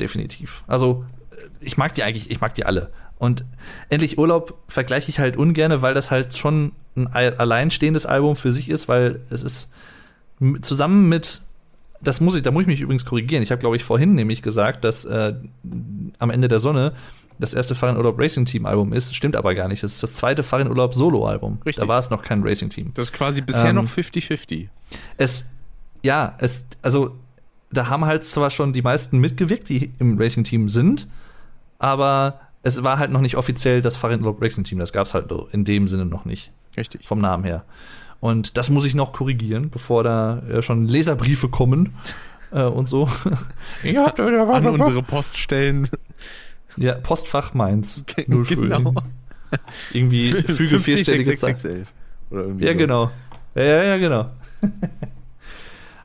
Definitiv. 0.00 0.62
Also, 0.66 1.04
äh, 1.32 1.36
ich 1.60 1.76
mag 1.76 1.94
die 1.94 2.02
eigentlich, 2.02 2.30
ich 2.30 2.40
mag 2.40 2.54
die 2.54 2.64
alle. 2.64 2.90
Und 3.18 3.44
endlich 3.88 4.18
Urlaub 4.18 4.58
vergleiche 4.68 5.10
ich 5.10 5.18
halt 5.18 5.36
ungerne, 5.36 5.82
weil 5.82 5.94
das 5.94 6.10
halt 6.10 6.36
schon 6.36 6.72
ein 6.96 7.06
al- 7.08 7.34
alleinstehendes 7.36 8.06
Album 8.06 8.36
für 8.36 8.52
sich 8.52 8.68
ist, 8.70 8.88
weil 8.88 9.20
es 9.30 9.42
ist 9.42 9.70
zusammen 10.62 11.08
mit 11.08 11.42
das 12.02 12.20
muss 12.20 12.36
ich, 12.36 12.42
da 12.42 12.50
muss 12.50 12.60
ich 12.62 12.66
mich 12.66 12.82
übrigens 12.82 13.06
korrigieren. 13.06 13.42
Ich 13.42 13.50
habe, 13.50 13.58
glaube 13.58 13.76
ich, 13.76 13.82
vorhin 13.82 14.14
nämlich 14.14 14.42
gesagt, 14.42 14.84
dass 14.84 15.06
äh, 15.06 15.34
am 16.18 16.30
Ende 16.30 16.46
der 16.46 16.58
Sonne 16.58 16.92
das 17.38 17.54
erste 17.54 17.74
Fahrradurlaub 17.74 18.18
Racing 18.18 18.44
Team 18.44 18.66
Album 18.66 18.92
ist. 18.92 19.14
Stimmt 19.16 19.34
aber 19.34 19.54
gar 19.54 19.66
nicht. 19.68 19.82
Das 19.82 19.94
ist 19.94 20.02
das 20.02 20.12
zweite 20.12 20.42
Fahrradurlaub 20.42 20.94
Solo 20.94 21.26
Album. 21.26 21.58
Richtig. 21.64 21.82
Da 21.82 21.88
war 21.88 21.98
es 21.98 22.10
noch 22.10 22.22
kein 22.22 22.42
Racing 22.42 22.68
Team. 22.68 22.92
Das 22.94 23.06
ist 23.06 23.12
quasi 23.14 23.40
bisher 23.40 23.70
Ähm, 23.70 23.76
noch 23.76 23.86
50-50. 23.86 24.68
Es, 25.16 25.46
ja, 26.02 26.34
es, 26.38 26.66
also 26.82 27.16
da 27.72 27.88
haben 27.88 28.04
halt 28.04 28.24
zwar 28.24 28.50
schon 28.50 28.74
die 28.74 28.82
meisten 28.82 29.18
mitgewirkt, 29.18 29.68
die 29.70 29.90
im 29.98 30.18
Racing 30.18 30.44
Team 30.44 30.68
sind, 30.68 31.08
aber 31.78 32.40
es 32.62 32.82
war 32.84 32.98
halt 32.98 33.10
noch 33.10 33.20
nicht 33.22 33.36
offiziell 33.36 33.80
das 33.82 33.96
Fahrradurlaub 33.96 34.40
Racing 34.40 34.64
Team. 34.64 34.78
Das 34.78 34.92
gab 34.92 35.06
es 35.06 35.14
halt 35.14 35.32
in 35.52 35.64
dem 35.64 35.88
Sinne 35.88 36.04
noch 36.04 36.24
nicht, 36.26 36.52
Richtig. 36.76 37.06
vom 37.06 37.20
Namen 37.20 37.44
her. 37.44 37.64
Und 38.20 38.56
das 38.56 38.70
muss 38.70 38.84
ich 38.86 38.94
noch 38.94 39.12
korrigieren, 39.12 39.70
bevor 39.70 40.02
da 40.02 40.38
äh, 40.48 40.62
schon 40.62 40.86
Leserbriefe 40.88 41.48
kommen 41.48 41.94
äh, 42.52 42.62
und 42.64 42.86
so. 42.86 43.08
Ja, 43.82 44.10
da, 44.10 44.30
da 44.30 44.48
war 44.48 44.54
An 44.54 44.66
unsere 44.68 45.02
Poststellen. 45.02 45.88
Ja, 46.76 46.94
Postfach 46.94 47.54
Mainz. 47.54 48.04
0 48.26 48.44
genau. 48.44 48.94
Irgendwie 49.92 50.28
füge 50.30 50.78
vierstellige 50.80 51.34
Zahl. 51.34 51.52
5066611. 51.52 51.86
Oder 52.30 52.42
irgendwie 52.42 52.64
Ja, 52.66 52.72
so. 52.72 52.78
genau. 52.78 53.10
Ja, 53.54 53.62
ja, 53.62 53.82
ja, 53.84 53.98
genau. 53.98 54.30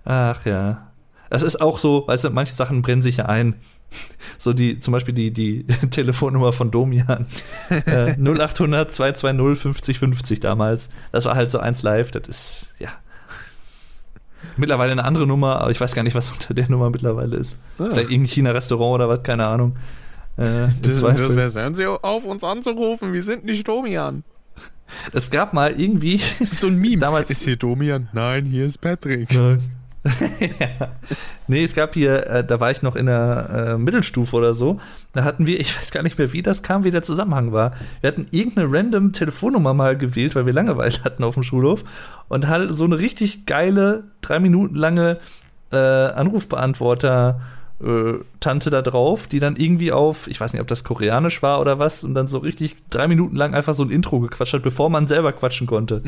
Ach 0.06 0.46
ja. 0.46 0.88
Das 1.30 1.44
ist 1.44 1.62
auch 1.62 1.80
so, 1.80 2.08
weißt 2.08 2.26
du, 2.26 2.30
manche 2.30 2.54
Sachen 2.54 2.82
brennen 2.82 3.02
sich 3.02 3.18
ja 3.18 3.26
ein. 3.26 3.56
So 4.38 4.54
die, 4.54 4.80
zum 4.80 4.92
Beispiel 4.94 5.14
die, 5.14 5.32
die 5.32 5.64
Telefonnummer 5.92 6.54
von 6.54 6.72
Domian. 6.72 7.26
äh, 7.70 8.14
0800 8.18 8.92
220 8.92 9.62
50 9.62 10.00
50 10.00 10.40
damals. 10.40 10.90
Das 11.12 11.26
war 11.26 11.36
halt 11.36 11.52
so 11.52 11.60
eins 11.60 11.84
live. 11.84 12.12
Das 12.12 12.28
ist, 12.28 12.74
ja. 12.80 12.90
Mittlerweile 14.58 14.92
eine 14.92 15.04
andere 15.04 15.28
Nummer, 15.28 15.62
aber 15.62 15.72
ich 15.72 15.80
weiß 15.80 15.94
gar 15.94 16.04
nicht, 16.04 16.16
was 16.16 16.32
unter 16.32 16.54
der 16.54 16.70
Nummer 16.70 16.90
mittlerweile 16.90 17.36
ist. 17.38 17.58
Ah. 17.78 17.86
Vielleicht 17.92 18.10
irgendein 18.10 18.26
China-Restaurant 18.28 18.96
oder 18.96 19.08
was, 19.10 19.22
keine 19.24 19.46
Ahnung. 19.46 19.76
Äh, 20.38 20.44
Das, 20.82 21.02
das 21.02 21.36
wär's. 21.36 21.56
Hören 21.56 21.76
Sie 21.76 21.86
auf, 21.86 22.26
uns 22.26 22.44
anzurufen. 22.44 23.14
Wir 23.14 23.22
sind 23.22 23.46
nicht 23.46 23.68
Domian. 23.68 24.24
es 25.14 25.30
gab 25.30 25.54
mal 25.54 25.80
irgendwie 25.80 26.18
So 26.44 26.68
ein 26.68 26.78
Meme. 26.78 26.98
Damals- 26.98 27.30
ist 27.30 27.44
hier 27.44 27.56
Domian? 27.58 28.10
Nein, 28.14 28.46
hier 28.46 28.66
ist 28.66 28.80
Patrick. 28.80 29.30
ja. 30.60 30.90
Nee, 31.48 31.64
es 31.64 31.76
gab 31.76 31.94
hier, 31.94 32.26
äh, 32.28 32.44
da 32.44 32.60
war 32.60 32.72
ich 32.72 32.82
noch 32.82 32.96
in 32.96 33.06
der 33.06 33.74
äh, 33.74 33.78
Mittelstufe 33.78 34.36
oder 34.36 34.54
so. 34.54 34.80
Da 35.14 35.24
hatten 35.24 35.46
wir, 35.46 35.60
ich 35.60 35.78
weiß 35.78 35.92
gar 35.92 36.02
nicht 36.02 36.18
mehr, 36.18 36.34
wie 36.34 36.42
das 36.42 36.64
kam, 36.64 36.84
wie 36.84 36.92
der 36.92 37.04
Zusammenhang 37.04 37.52
war. 37.52 37.74
Wir 38.02 38.08
hatten 38.10 38.28
irgendeine 38.32 38.72
random 38.72 39.14
Telefonnummer 39.14 39.74
mal 39.74 39.98
gewählt, 39.98 40.36
weil 40.36 40.46
wir 40.46 40.54
Langeweile 40.54 40.92
hatten 41.04 41.24
auf 41.24 41.36
dem 41.36 41.44
Schulhof 41.44 41.84
und 42.30 42.48
halt 42.48 42.74
so 42.74 42.86
eine 42.86 42.98
richtig 42.98 43.46
geile, 43.46 44.06
drei 44.22 44.40
Minuten 44.40 44.76
lange 44.76 45.20
äh, 45.72 45.78
Anrufbeantworter. 45.78 47.40
äh, 47.84 48.14
Tante 48.40 48.70
da 48.70 48.82
drauf, 48.82 49.28
die 49.28 49.40
dann 49.40 49.56
irgendwie 49.56 49.92
auf, 49.92 50.28
ich 50.28 50.40
weiß 50.40 50.54
nicht, 50.54 50.62
ob 50.62 50.68
das 50.68 50.84
koreanisch 50.84 51.42
war 51.44 51.60
oder 51.62 51.80
was, 51.80 52.04
und 52.04 52.14
dann 52.16 52.28
so 52.28 52.40
richtig 52.40 52.76
drei 52.90 53.08
Minuten 53.08 53.36
lang 53.36 53.54
einfach 53.54 53.74
so 53.74 53.84
ein 53.84 53.90
Intro 53.92 54.20
gequatscht 54.20 54.54
hat, 54.54 54.64
bevor 54.64 54.90
man 54.90 55.08
selber 55.08 55.32
quatschen 55.34 55.68
konnte. 55.68 56.02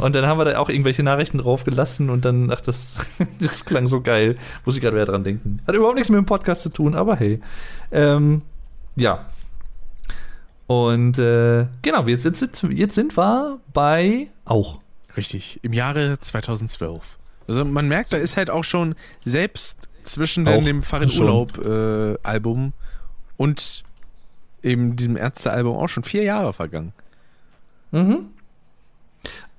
Und 0.00 0.14
dann 0.14 0.26
haben 0.26 0.38
wir 0.38 0.44
da 0.44 0.58
auch 0.58 0.68
irgendwelche 0.68 1.02
Nachrichten 1.02 1.38
drauf 1.38 1.64
gelassen 1.64 2.10
und 2.10 2.24
dann, 2.24 2.50
ach, 2.50 2.60
das, 2.60 2.96
das 3.40 3.64
klang 3.64 3.86
so 3.86 4.00
geil. 4.00 4.36
Muss 4.64 4.76
ich 4.76 4.82
gerade 4.82 4.96
wieder 4.96 5.06
dran 5.06 5.24
denken. 5.24 5.60
Hat 5.66 5.74
überhaupt 5.74 5.96
nichts 5.96 6.10
mit 6.10 6.18
dem 6.18 6.26
Podcast 6.26 6.62
zu 6.62 6.68
tun, 6.68 6.94
aber 6.94 7.16
hey. 7.16 7.40
Ähm, 7.90 8.42
ja. 8.96 9.26
Und 10.66 11.18
äh, 11.18 11.66
genau, 11.82 12.06
jetzt, 12.06 12.24
jetzt, 12.24 12.62
jetzt 12.70 12.94
sind 12.94 13.16
wir 13.16 13.58
bei 13.72 14.28
auch. 14.44 14.80
Richtig, 15.16 15.60
im 15.62 15.72
Jahre 15.72 16.18
2012. 16.20 17.18
Also 17.46 17.64
man 17.64 17.88
merkt, 17.88 18.12
da 18.12 18.16
ist 18.16 18.36
halt 18.36 18.48
auch 18.48 18.64
schon 18.64 18.94
selbst 19.24 19.88
zwischen 20.04 20.48
Auch 20.48 20.54
dem, 20.54 20.64
dem 20.64 20.82
Fahr 20.82 21.02
in 21.02 21.10
schon. 21.10 21.26
Urlaub 21.26 21.58
äh, 21.64 22.16
Album 22.22 22.72
und 23.36 23.84
eben 24.62 24.96
diesem 24.96 25.16
Ärzte-Album 25.16 25.76
auch 25.76 25.88
schon 25.88 26.04
vier 26.04 26.22
Jahre 26.22 26.52
vergangen. 26.52 26.92
Mhm. 27.90 28.26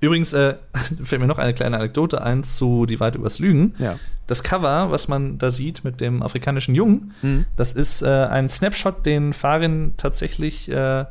Übrigens 0.00 0.32
äh, 0.32 0.54
fällt 1.04 1.20
mir 1.20 1.26
noch 1.28 1.38
eine 1.38 1.54
kleine 1.54 1.76
Anekdote 1.78 2.22
ein 2.22 2.42
zu 2.44 2.86
Die 2.86 3.00
Wahrheit 3.00 3.16
übers 3.16 3.38
Lügen. 3.38 3.74
Ja. 3.78 3.98
Das 4.26 4.42
Cover, 4.42 4.90
was 4.90 5.08
man 5.08 5.38
da 5.38 5.50
sieht 5.50 5.84
mit 5.84 6.00
dem 6.00 6.22
afrikanischen 6.22 6.74
Jungen, 6.74 7.12
Mhm. 7.22 7.44
das 7.56 7.72
ist 7.74 8.02
äh, 8.02 8.06
ein 8.08 8.48
Snapshot, 8.48 9.04
den 9.06 9.32
Farin 9.32 9.94
tatsächlich 9.96 10.70
äh, 10.70 11.04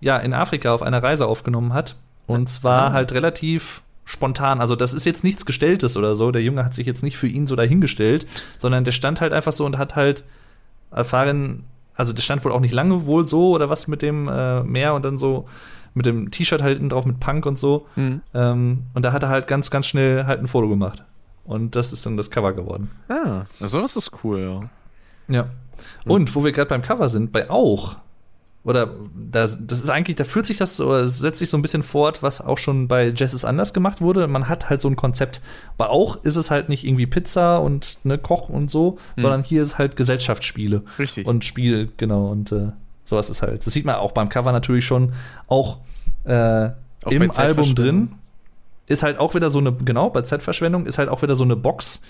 ja, 0.00 0.16
in 0.18 0.32
Afrika 0.32 0.72
auf 0.72 0.82
einer 0.82 1.02
Reise 1.02 1.26
aufgenommen 1.26 1.72
hat. 1.74 1.96
Und 2.26 2.48
zwar 2.48 2.88
Ah. 2.88 2.92
halt 2.92 3.12
relativ 3.12 3.82
spontan. 4.06 4.60
Also, 4.60 4.74
das 4.76 4.94
ist 4.94 5.04
jetzt 5.04 5.24
nichts 5.24 5.44
Gestelltes 5.46 5.96
oder 5.96 6.14
so. 6.14 6.30
Der 6.32 6.42
Junge 6.42 6.64
hat 6.64 6.74
sich 6.74 6.86
jetzt 6.86 7.02
nicht 7.02 7.16
für 7.18 7.26
ihn 7.28 7.46
so 7.46 7.54
dahingestellt, 7.56 8.26
sondern 8.58 8.84
der 8.84 8.92
stand 8.92 9.20
halt 9.20 9.32
einfach 9.32 9.52
so 9.52 9.64
und 9.66 9.78
hat 9.78 9.96
halt 9.96 10.24
äh, 10.94 11.04
Farin 11.04 11.64
also 11.94 12.14
das 12.14 12.24
stand 12.24 12.42
wohl 12.46 12.52
auch 12.52 12.60
nicht 12.60 12.72
lange 12.72 13.04
wohl 13.04 13.26
so 13.28 13.50
oder 13.50 13.68
was 13.68 13.86
mit 13.86 14.00
dem 14.00 14.26
äh, 14.26 14.62
Meer 14.62 14.94
und 14.94 15.04
dann 15.04 15.18
so 15.18 15.46
mit 15.94 16.06
dem 16.06 16.30
T-Shirt 16.30 16.62
halt 16.62 16.74
hinten 16.74 16.90
drauf 16.90 17.06
mit 17.06 17.20
Punk 17.20 17.46
und 17.46 17.58
so. 17.58 17.86
Mhm. 17.96 18.22
Ähm, 18.34 18.84
und 18.94 19.04
da 19.04 19.12
hat 19.12 19.22
er 19.22 19.28
halt 19.28 19.48
ganz, 19.48 19.70
ganz 19.70 19.86
schnell 19.86 20.26
halt 20.26 20.40
ein 20.40 20.48
Foto 20.48 20.68
gemacht. 20.68 21.04
Und 21.44 21.74
das 21.74 21.92
ist 21.92 22.06
dann 22.06 22.16
das 22.16 22.30
Cover 22.30 22.52
geworden. 22.52 22.90
Ah, 23.08 23.44
sowas 23.60 23.96
ist 23.96 24.12
cool, 24.22 24.70
ja. 25.28 25.34
Ja. 25.34 25.50
Und 26.04 26.34
wo 26.34 26.44
wir 26.44 26.52
gerade 26.52 26.68
beim 26.68 26.82
Cover 26.82 27.08
sind, 27.08 27.32
bei 27.32 27.48
Auch, 27.50 27.96
oder 28.62 28.90
das, 29.14 29.58
das 29.60 29.80
ist 29.80 29.88
eigentlich, 29.88 30.16
da 30.16 30.24
führt 30.24 30.44
sich 30.44 30.58
das, 30.58 30.80
oder 30.80 31.00
es 31.00 31.18
setzt 31.18 31.38
sich 31.38 31.48
so 31.48 31.56
ein 31.56 31.62
bisschen 31.62 31.82
fort, 31.82 32.22
was 32.22 32.42
auch 32.42 32.58
schon 32.58 32.88
bei 32.88 33.12
Jazz 33.16 33.32
ist 33.32 33.46
anders 33.46 33.72
gemacht 33.72 34.02
wurde. 34.02 34.26
Man 34.28 34.48
hat 34.48 34.68
halt 34.68 34.82
so 34.82 34.88
ein 34.88 34.96
Konzept. 34.96 35.40
Bei 35.78 35.86
Auch 35.86 36.22
ist 36.24 36.36
es 36.36 36.50
halt 36.50 36.68
nicht 36.68 36.84
irgendwie 36.84 37.06
Pizza 37.06 37.58
und 37.58 37.98
ne, 38.04 38.18
Koch 38.18 38.50
und 38.50 38.70
so, 38.70 38.98
sondern 39.16 39.42
hier 39.42 39.62
ist 39.62 39.78
halt 39.78 39.96
Gesellschaftsspiele. 39.96 40.82
Richtig. 40.98 41.26
Und 41.26 41.44
Spiel, 41.44 41.90
genau, 41.96 42.28
und 42.28 42.52
äh, 42.52 42.72
sowas 43.10 43.28
ist 43.28 43.42
halt. 43.42 43.66
Das 43.66 43.72
sieht 43.72 43.84
man 43.84 43.96
auch 43.96 44.12
beim 44.12 44.28
Cover 44.28 44.52
natürlich 44.52 44.86
schon, 44.86 45.12
auch, 45.46 45.78
äh, 46.24 46.70
Auch 47.04 47.10
im 47.10 47.30
Album 47.32 47.74
drin. 47.74 48.12
Ist 48.86 49.02
halt 49.02 49.18
auch 49.18 49.34
wieder 49.34 49.50
so 49.50 49.58
eine, 49.58 49.72
genau, 49.72 50.10
bei 50.10 50.22
Zeitverschwendung 50.22 50.86
ist 50.86 50.98
halt 50.98 51.08
auch 51.08 51.22
wieder 51.22 51.36
so 51.36 51.44
eine 51.44 51.54
Box, 51.54 52.00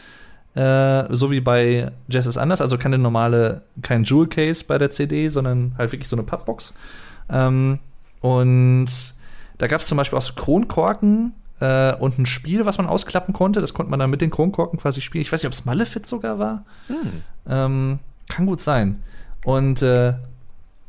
äh, 0.55 1.05
so 1.11 1.31
wie 1.31 1.41
bei 1.41 1.93
Jazz 2.09 2.27
ist 2.27 2.39
anders, 2.39 2.61
also 2.61 2.79
keine 2.79 2.97
normale, 2.97 3.63
kein 3.83 4.05
Jewel 4.05 4.29
Case 4.29 4.65
bei 4.67 4.79
der 4.79 4.91
CD, 4.91 5.29
sondern 5.29 5.75
halt 5.77 5.93
wirklich 5.93 6.09
so 6.09 6.17
eine 6.17 6.23
Pappbox. 6.23 6.75
Ähm, 7.29 7.81
und 8.21 8.89
da 9.59 9.67
gab 9.67 9.81
es 9.81 9.87
zum 9.87 9.99
Beispiel 9.99 10.19
auch 10.19 10.23
so 10.23 10.33
Kronkorken 10.35 11.35
äh, 11.61 11.95
und 11.95 12.19
ein 12.19 12.27
Spiel, 12.27 12.65
was 12.65 12.79
man 12.79 12.87
ausklappen 12.87 13.35
konnte. 13.35 13.61
Das 13.61 13.75
konnte 13.75 13.91
man 13.91 14.01
dann 14.01 14.11
mit 14.11 14.23
den 14.23 14.31
Kronkorken 14.31 14.79
quasi 14.79 15.03
spielen. 15.03 15.23
Ich 15.23 15.31
weiß 15.31 15.43
nicht, 15.43 15.49
ob 15.49 15.53
es 15.53 15.67
Malefiz 15.67 16.09
sogar 16.09 16.39
war. 16.39 16.65
Ähm, 17.47 17.99
kann 18.29 18.47
gut 18.47 18.61
sein. 18.61 19.03
Und 19.45 19.83
äh, 19.83 20.15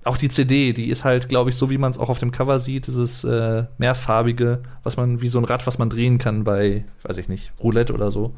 auch 0.03 0.17
die 0.17 0.29
CD, 0.29 0.73
die 0.73 0.89
ist 0.89 1.03
halt, 1.03 1.29
glaube 1.29 1.49
ich, 1.51 1.55
so 1.55 1.69
wie 1.69 1.77
man 1.77 1.91
es 1.91 1.97
auch 1.97 2.09
auf 2.09 2.19
dem 2.19 2.31
Cover 2.31 2.59
sieht, 2.59 2.87
dieses 2.87 3.23
äh, 3.23 3.65
mehrfarbige, 3.77 4.63
was 4.83 4.97
man, 4.97 5.21
wie 5.21 5.27
so 5.27 5.39
ein 5.39 5.45
Rad, 5.45 5.67
was 5.67 5.77
man 5.77 5.89
drehen 5.89 6.17
kann 6.17 6.43
bei, 6.43 6.85
weiß 7.03 7.17
ich 7.17 7.29
nicht, 7.29 7.53
Roulette 7.61 7.93
oder 7.93 8.09
so. 8.09 8.33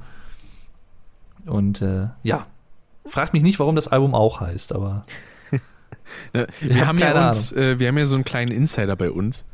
Und 1.45 1.81
äh, 1.81 2.07
ja, 2.23 2.47
fragt 3.05 3.33
mich 3.33 3.43
nicht, 3.43 3.59
warum 3.59 3.75
das 3.75 3.87
Album 3.87 4.15
auch 4.15 4.41
heißt, 4.41 4.73
aber 4.73 5.03
Ne, 6.33 6.47
wir, 6.59 6.81
hab 6.81 6.87
haben 6.87 6.97
ja 6.97 7.27
uns, 7.27 7.51
äh, 7.53 7.79
wir 7.79 7.87
haben 7.87 7.97
ja 7.97 8.05
so 8.05 8.15
einen 8.15 8.23
kleinen 8.23 8.51
Insider 8.51 8.95
bei 8.95 9.09
uns, 9.09 9.45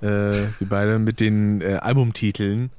äh, 0.00 0.06
wir 0.06 0.68
beide 0.68 0.98
mit 0.98 1.20
den 1.20 1.60
äh, 1.60 1.74
Albumtiteln, 1.74 2.70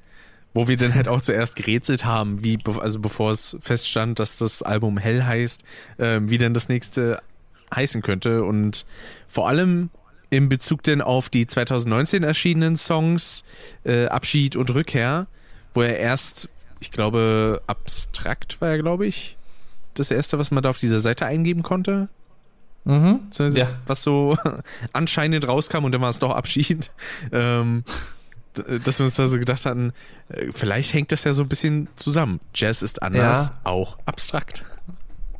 wo 0.53 0.67
wir 0.67 0.77
dann 0.77 0.93
halt 0.93 1.07
auch 1.07 1.21
zuerst 1.21 1.55
gerätselt 1.55 2.05
haben, 2.05 2.43
wie, 2.43 2.59
also 2.79 2.99
bevor 2.99 3.31
es 3.31 3.57
feststand, 3.59 4.19
dass 4.19 4.37
das 4.37 4.61
Album 4.61 4.97
Hell 4.97 5.23
heißt, 5.23 5.63
äh, 5.97 6.19
wie 6.23 6.37
denn 6.37 6.53
das 6.53 6.69
nächste 6.69 7.21
heißen 7.75 8.01
könnte 8.01 8.43
und 8.43 8.85
vor 9.27 9.47
allem 9.49 9.89
in 10.29 10.49
Bezug 10.49 10.83
denn 10.83 11.01
auf 11.01 11.29
die 11.29 11.45
2019 11.47 12.23
erschienenen 12.23 12.75
Songs 12.75 13.43
äh, 13.83 14.07
Abschied 14.07 14.55
und 14.55 14.73
Rückkehr, 14.73 15.27
wo 15.73 15.81
er 15.83 15.97
erst, 15.99 16.49
ich 16.79 16.89
glaube, 16.91 17.61
abstrakt 17.67 18.59
war 18.61 18.69
er, 18.69 18.77
glaube 18.79 19.05
ich, 19.05 19.37
das 19.93 20.09
erste, 20.09 20.39
was 20.39 20.49
man 20.49 20.63
da 20.63 20.71
auf 20.71 20.77
dieser 20.77 20.99
Seite 20.99 21.25
eingeben 21.27 21.61
konnte. 21.61 22.09
mhm. 22.85 23.19
Ja. 23.53 23.69
was 23.85 24.01
so 24.03 24.35
anscheinend 24.93 25.47
rauskam 25.47 25.85
und 25.85 25.93
dann 25.93 26.01
war 26.01 26.09
es 26.09 26.19
doch 26.19 26.31
Abschied. 26.31 26.91
Ähm, 27.31 27.83
dass 28.85 28.99
wir 28.99 29.05
uns 29.05 29.15
da 29.15 29.27
so 29.27 29.39
gedacht 29.39 29.65
hatten, 29.65 29.93
äh, 30.29 30.51
vielleicht 30.53 30.93
hängt 30.93 31.11
das 31.11 31.23
ja 31.23 31.33
so 31.33 31.41
ein 31.41 31.49
bisschen 31.49 31.87
zusammen. 31.95 32.39
Jazz 32.53 32.83
ist 32.83 33.01
anders, 33.01 33.47
Ja. 33.47 33.53
auch 33.63 33.97
abstrakt. 34.05 34.63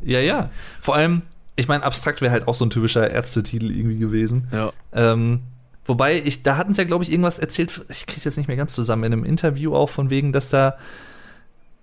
ja, 0.03 0.19
ja. 0.19 0.49
Vor 0.81 0.95
allem, 0.95 1.21
ich 1.55 1.67
meine, 1.67 1.83
abstrakt 1.83 2.21
wäre 2.21 2.31
halt 2.31 2.47
auch 2.47 2.55
so 2.55 2.65
ein 2.65 2.69
typischer 2.69 3.09
Ärztetitel 3.11 3.71
irgendwie 3.71 3.99
gewesen. 3.99 4.47
Ja. 4.51 4.73
Ähm, 4.91 5.41
wobei, 5.85 6.19
ich, 6.19 6.43
da 6.43 6.57
hatten 6.57 6.73
sie 6.73 6.81
ja, 6.81 6.87
glaube 6.87 7.03
ich, 7.03 7.11
irgendwas 7.11 7.39
erzählt, 7.39 7.81
ich 7.89 8.05
krieg's 8.05 8.23
jetzt 8.23 8.37
nicht 8.37 8.47
mehr 8.47 8.57
ganz 8.57 8.73
zusammen, 8.73 9.03
in 9.03 9.13
einem 9.13 9.23
Interview 9.25 9.75
auch 9.75 9.89
von 9.89 10.09
wegen, 10.09 10.31
dass 10.31 10.49
da 10.49 10.77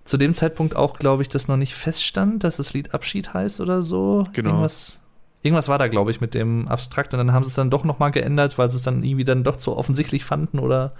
zu 0.03 0.17
dem 0.17 0.33
Zeitpunkt 0.33 0.75
auch, 0.75 0.97
glaube 0.97 1.21
ich, 1.21 1.29
das 1.29 1.47
noch 1.47 1.57
nicht 1.57 1.73
feststand, 1.73 2.43
dass 2.43 2.57
das 2.57 2.73
Lied 2.73 2.93
Abschied 2.93 3.33
heißt 3.33 3.61
oder 3.61 3.81
so. 3.81 4.27
Genau. 4.33 4.49
Irgendwas, 4.49 4.99
irgendwas 5.41 5.67
war 5.67 5.77
da, 5.77 5.87
glaube 5.87 6.11
ich, 6.11 6.19
mit 6.19 6.33
dem 6.33 6.67
Abstrakt 6.67 7.13
und 7.13 7.19
dann 7.19 7.31
haben 7.31 7.43
sie 7.43 7.49
es 7.49 7.55
dann 7.55 7.69
doch 7.69 7.83
noch 7.83 7.99
mal 7.99 8.09
geändert, 8.09 8.57
weil 8.57 8.69
sie 8.69 8.75
es 8.75 8.83
dann 8.83 9.03
irgendwie 9.03 9.25
dann 9.25 9.43
doch 9.43 9.55
zu 9.55 9.77
offensichtlich 9.77 10.25
fanden 10.25 10.59
oder 10.59 10.93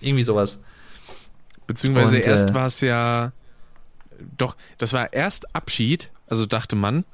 irgendwie 0.00 0.24
sowas. 0.24 0.60
Beziehungsweise 1.66 2.16
Und, 2.16 2.26
erst 2.26 2.50
äh, 2.50 2.54
war 2.54 2.66
es 2.66 2.80
ja, 2.80 3.32
doch, 4.38 4.56
das 4.78 4.92
war 4.92 5.12
erst 5.12 5.54
Abschied, 5.54 6.10
also 6.28 6.46
dachte 6.46 6.76
man, 6.76 7.04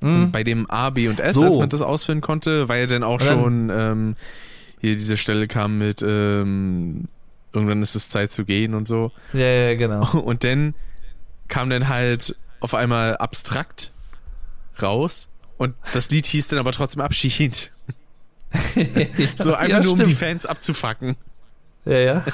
Mhm. 0.00 0.30
bei 0.30 0.44
dem 0.44 0.70
A, 0.70 0.90
B 0.90 1.08
und 1.08 1.18
S, 1.20 1.34
So. 1.34 1.44
als 1.44 1.56
man 1.58 1.68
das 1.68 1.82
ausführen 1.82 2.20
konnte, 2.20 2.68
weil 2.68 2.80
ja 2.80 2.86
dann 2.86 3.02
auch 3.02 3.18
dann- 3.18 3.26
schon 3.28 3.70
ähm, 3.72 4.16
hier 4.80 4.94
diese 4.94 5.16
Stelle 5.16 5.48
kam 5.48 5.78
mit 5.78 6.02
ähm, 6.06 7.08
irgendwann 7.52 7.82
ist 7.82 7.94
es 7.96 8.08
Zeit 8.08 8.30
zu 8.30 8.44
gehen 8.44 8.74
und 8.74 8.86
so. 8.86 9.10
Ja, 9.32 9.40
ja, 9.46 9.74
genau. 9.74 10.08
Und 10.20 10.44
dann 10.44 10.74
kam 11.48 11.68
dann 11.70 11.88
halt 11.88 12.36
auf 12.60 12.74
einmal 12.74 13.16
abstrakt 13.16 13.92
raus 14.82 15.28
und 15.56 15.74
das 15.92 16.10
Lied 16.10 16.26
hieß 16.26 16.48
dann 16.48 16.58
aber 16.60 16.72
trotzdem 16.72 17.00
Abschied. 17.02 17.72
So 19.36 19.54
einfach 19.54 19.68
ja, 19.68 19.80
nur 19.80 19.92
um 19.94 20.02
die. 20.02 20.12
Fans 20.12 20.46
abzufacken. 20.46 21.16
Ja, 21.84 21.98
ja. 21.98 22.24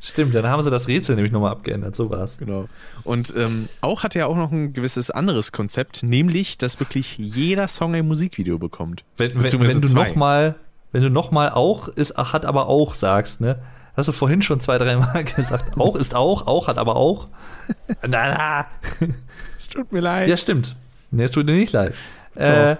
Stimmt, 0.00 0.34
dann 0.34 0.46
haben 0.46 0.62
sie 0.62 0.70
das 0.70 0.88
Rätsel 0.88 1.14
nämlich 1.14 1.32
nochmal 1.32 1.52
abgeändert, 1.52 1.94
so 1.94 2.10
war's. 2.10 2.38
Genau. 2.38 2.68
Und 3.04 3.34
ähm, 3.36 3.68
auch 3.82 4.02
hat 4.02 4.16
er 4.16 4.28
auch 4.28 4.36
noch 4.36 4.50
ein 4.50 4.72
gewisses 4.72 5.10
anderes 5.10 5.52
Konzept, 5.52 6.02
nämlich, 6.02 6.56
dass 6.56 6.80
wirklich 6.80 7.18
jeder 7.18 7.68
Song 7.68 7.94
ein 7.94 8.08
Musikvideo 8.08 8.58
bekommt. 8.58 9.04
Wenn, 9.18 9.42
wenn, 9.42 9.60
wenn 9.60 9.80
du 9.80 9.88
zwei. 9.88 10.08
noch 10.08 10.14
mal, 10.16 10.54
wenn 10.92 11.02
du 11.02 11.10
noch 11.10 11.30
mal 11.30 11.50
auch 11.50 11.88
ist, 11.88 12.16
hat 12.16 12.46
aber 12.46 12.66
auch 12.66 12.94
sagst, 12.94 13.40
ne? 13.40 13.58
Hast 13.96 14.08
du 14.08 14.12
vorhin 14.12 14.40
schon 14.40 14.60
zwei, 14.60 14.78
drei 14.78 14.96
Mal 14.96 15.24
gesagt, 15.36 15.78
auch 15.78 15.96
ist 15.96 16.14
auch, 16.14 16.46
auch 16.46 16.68
hat 16.68 16.78
aber 16.78 16.96
auch. 16.96 17.28
Na, 18.02 18.08
na. 18.08 18.66
Es 19.58 19.68
tut 19.68 19.92
mir 19.92 20.00
leid. 20.00 20.28
Ja, 20.28 20.38
stimmt. 20.38 20.76
Nee, 21.10 21.24
es 21.24 21.32
tut 21.32 21.46
dir 21.46 21.52
nicht 21.52 21.72
leid. 21.72 21.92
Äh, 22.34 22.76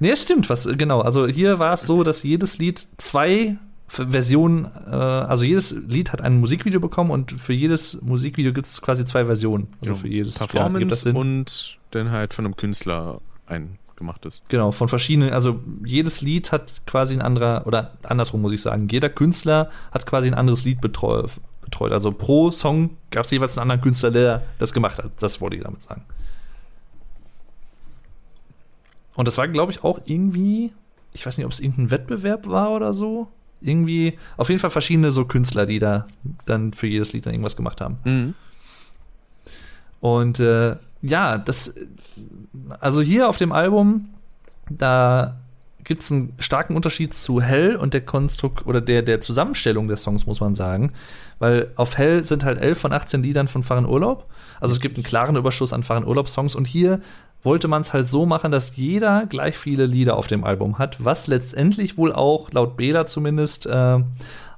nee, 0.00 0.10
es 0.10 0.20
stimmt, 0.20 0.50
was, 0.50 0.68
genau. 0.76 1.00
Also 1.00 1.26
hier 1.26 1.58
war 1.58 1.72
es 1.72 1.82
so, 1.82 2.02
dass 2.02 2.22
jedes 2.22 2.58
Lied 2.58 2.86
zwei 2.98 3.56
Versionen, 3.90 4.66
äh, 4.86 4.94
also 4.94 5.44
jedes 5.44 5.72
Lied 5.72 6.12
hat 6.12 6.22
ein 6.22 6.38
Musikvideo 6.38 6.78
bekommen 6.78 7.10
und 7.10 7.32
für 7.40 7.52
jedes 7.52 8.00
Musikvideo 8.00 8.52
gibt 8.52 8.66
es 8.66 8.80
quasi 8.80 9.04
zwei 9.04 9.24
Versionen. 9.24 9.66
Also 9.80 9.96
für 9.96 10.08
jedes 10.08 10.38
ja, 10.38 10.46
gibt 10.46 10.54
das 10.54 10.60
Performance 10.60 10.96
Sinn. 10.96 11.16
und 11.16 11.78
dann 11.90 12.12
halt 12.12 12.32
von 12.32 12.44
einem 12.44 12.56
Künstler 12.56 13.20
ein 13.46 13.78
gemachtes. 13.96 14.42
Genau, 14.48 14.70
von 14.70 14.88
verschiedenen, 14.88 15.32
also 15.32 15.60
jedes 15.84 16.20
Lied 16.20 16.52
hat 16.52 16.82
quasi 16.86 17.14
ein 17.14 17.20
anderer, 17.20 17.66
oder 17.66 17.92
andersrum 18.04 18.42
muss 18.42 18.52
ich 18.52 18.62
sagen, 18.62 18.88
jeder 18.88 19.08
Künstler 19.08 19.70
hat 19.90 20.06
quasi 20.06 20.28
ein 20.28 20.34
anderes 20.34 20.64
Lied 20.64 20.80
betreu, 20.80 21.26
betreut. 21.62 21.92
Also 21.92 22.12
pro 22.12 22.52
Song 22.52 22.96
gab 23.10 23.24
es 23.24 23.32
jeweils 23.32 23.58
einen 23.58 23.62
anderen 23.62 23.80
Künstler, 23.80 24.12
der 24.12 24.42
das 24.60 24.72
gemacht 24.72 24.98
hat. 24.98 25.10
Das 25.18 25.40
wollte 25.40 25.56
ich 25.56 25.62
damit 25.62 25.82
sagen. 25.82 26.04
Und 29.14 29.26
das 29.26 29.36
war, 29.36 29.48
glaube 29.48 29.72
ich, 29.72 29.82
auch 29.82 30.00
irgendwie, 30.04 30.72
ich 31.12 31.26
weiß 31.26 31.36
nicht, 31.36 31.44
ob 31.44 31.52
es 31.52 31.58
irgendein 31.58 31.90
Wettbewerb 31.90 32.46
war 32.46 32.70
oder 32.70 32.94
so. 32.94 33.28
Irgendwie, 33.60 34.18
auf 34.36 34.48
jeden 34.48 34.60
Fall 34.60 34.70
verschiedene 34.70 35.10
so 35.10 35.24
Künstler, 35.24 35.66
die 35.66 35.78
da 35.78 36.06
dann 36.46 36.72
für 36.72 36.86
jedes 36.86 37.12
Lied 37.12 37.26
dann 37.26 37.34
irgendwas 37.34 37.56
gemacht 37.56 37.80
haben. 37.80 37.98
Mhm. 38.04 38.34
Und 40.00 40.40
äh, 40.40 40.76
ja, 41.02 41.38
das, 41.38 41.74
also 42.80 43.00
hier 43.00 43.28
auf 43.28 43.36
dem 43.36 43.52
Album, 43.52 44.10
da 44.70 45.36
gibt 45.84 46.02
es 46.02 46.12
einen 46.12 46.34
starken 46.38 46.76
Unterschied 46.76 47.14
zu 47.14 47.40
Hell 47.40 47.76
und 47.76 47.94
der 47.94 48.02
Konstrukt 48.02 48.66
oder 48.66 48.80
der, 48.80 49.02
der 49.02 49.20
Zusammenstellung 49.20 49.88
der 49.88 49.96
Songs, 49.96 50.26
muss 50.26 50.40
man 50.40 50.54
sagen. 50.54 50.92
Weil 51.38 51.72
auf 51.76 51.96
Hell 51.96 52.24
sind 52.24 52.44
halt 52.44 52.58
11 52.58 52.78
von 52.78 52.92
18 52.92 53.22
Liedern 53.22 53.48
von 53.48 53.62
Fahren 53.62 53.86
Urlaub. 53.86 54.26
Also 54.60 54.72
es 54.72 54.80
gibt 54.80 54.96
einen 54.96 55.04
klaren 55.04 55.36
Überschuss 55.36 55.72
an 55.72 55.82
Fahren 55.82 56.06
Urlaub-Songs 56.06 56.54
und 56.54 56.66
hier 56.66 57.00
wollte 57.42 57.68
man 57.68 57.80
es 57.80 57.92
halt 57.92 58.08
so 58.08 58.26
machen, 58.26 58.52
dass 58.52 58.76
jeder 58.76 59.26
gleich 59.26 59.56
viele 59.56 59.86
Lieder 59.86 60.16
auf 60.16 60.26
dem 60.26 60.44
Album 60.44 60.78
hat, 60.78 61.02
was 61.04 61.26
letztendlich 61.26 61.96
wohl 61.96 62.12
auch, 62.12 62.50
laut 62.52 62.76
Bela 62.76 63.06
zumindest, 63.06 63.66
äh, 63.66 63.98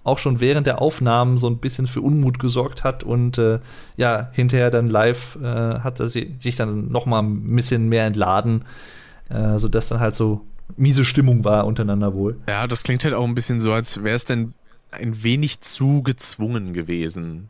auch 0.04 0.18
schon 0.18 0.40
während 0.40 0.66
der 0.66 0.82
Aufnahmen 0.82 1.36
so 1.36 1.48
ein 1.48 1.58
bisschen 1.58 1.86
für 1.86 2.00
Unmut 2.00 2.40
gesorgt 2.40 2.82
hat 2.82 3.04
und 3.04 3.38
äh, 3.38 3.60
ja, 3.96 4.30
hinterher 4.32 4.70
dann 4.70 4.88
live 4.88 5.38
äh, 5.40 5.44
hat 5.78 6.00
er 6.00 6.08
si- 6.08 6.34
sich 6.40 6.56
dann 6.56 6.88
noch 6.90 7.06
mal 7.06 7.20
ein 7.22 7.54
bisschen 7.54 7.88
mehr 7.88 8.04
entladen, 8.04 8.64
äh, 9.28 9.58
sodass 9.58 9.88
dann 9.88 10.00
halt 10.00 10.16
so 10.16 10.40
miese 10.76 11.04
Stimmung 11.04 11.44
war 11.44 11.66
untereinander 11.66 12.14
wohl. 12.14 12.36
Ja, 12.48 12.66
das 12.66 12.82
klingt 12.82 13.04
halt 13.04 13.14
auch 13.14 13.24
ein 13.24 13.36
bisschen 13.36 13.60
so, 13.60 13.72
als 13.72 14.02
wäre 14.02 14.16
es 14.16 14.24
denn 14.24 14.54
ein 14.90 15.22
wenig 15.22 15.60
zu 15.60 16.02
gezwungen 16.02 16.72
gewesen. 16.72 17.48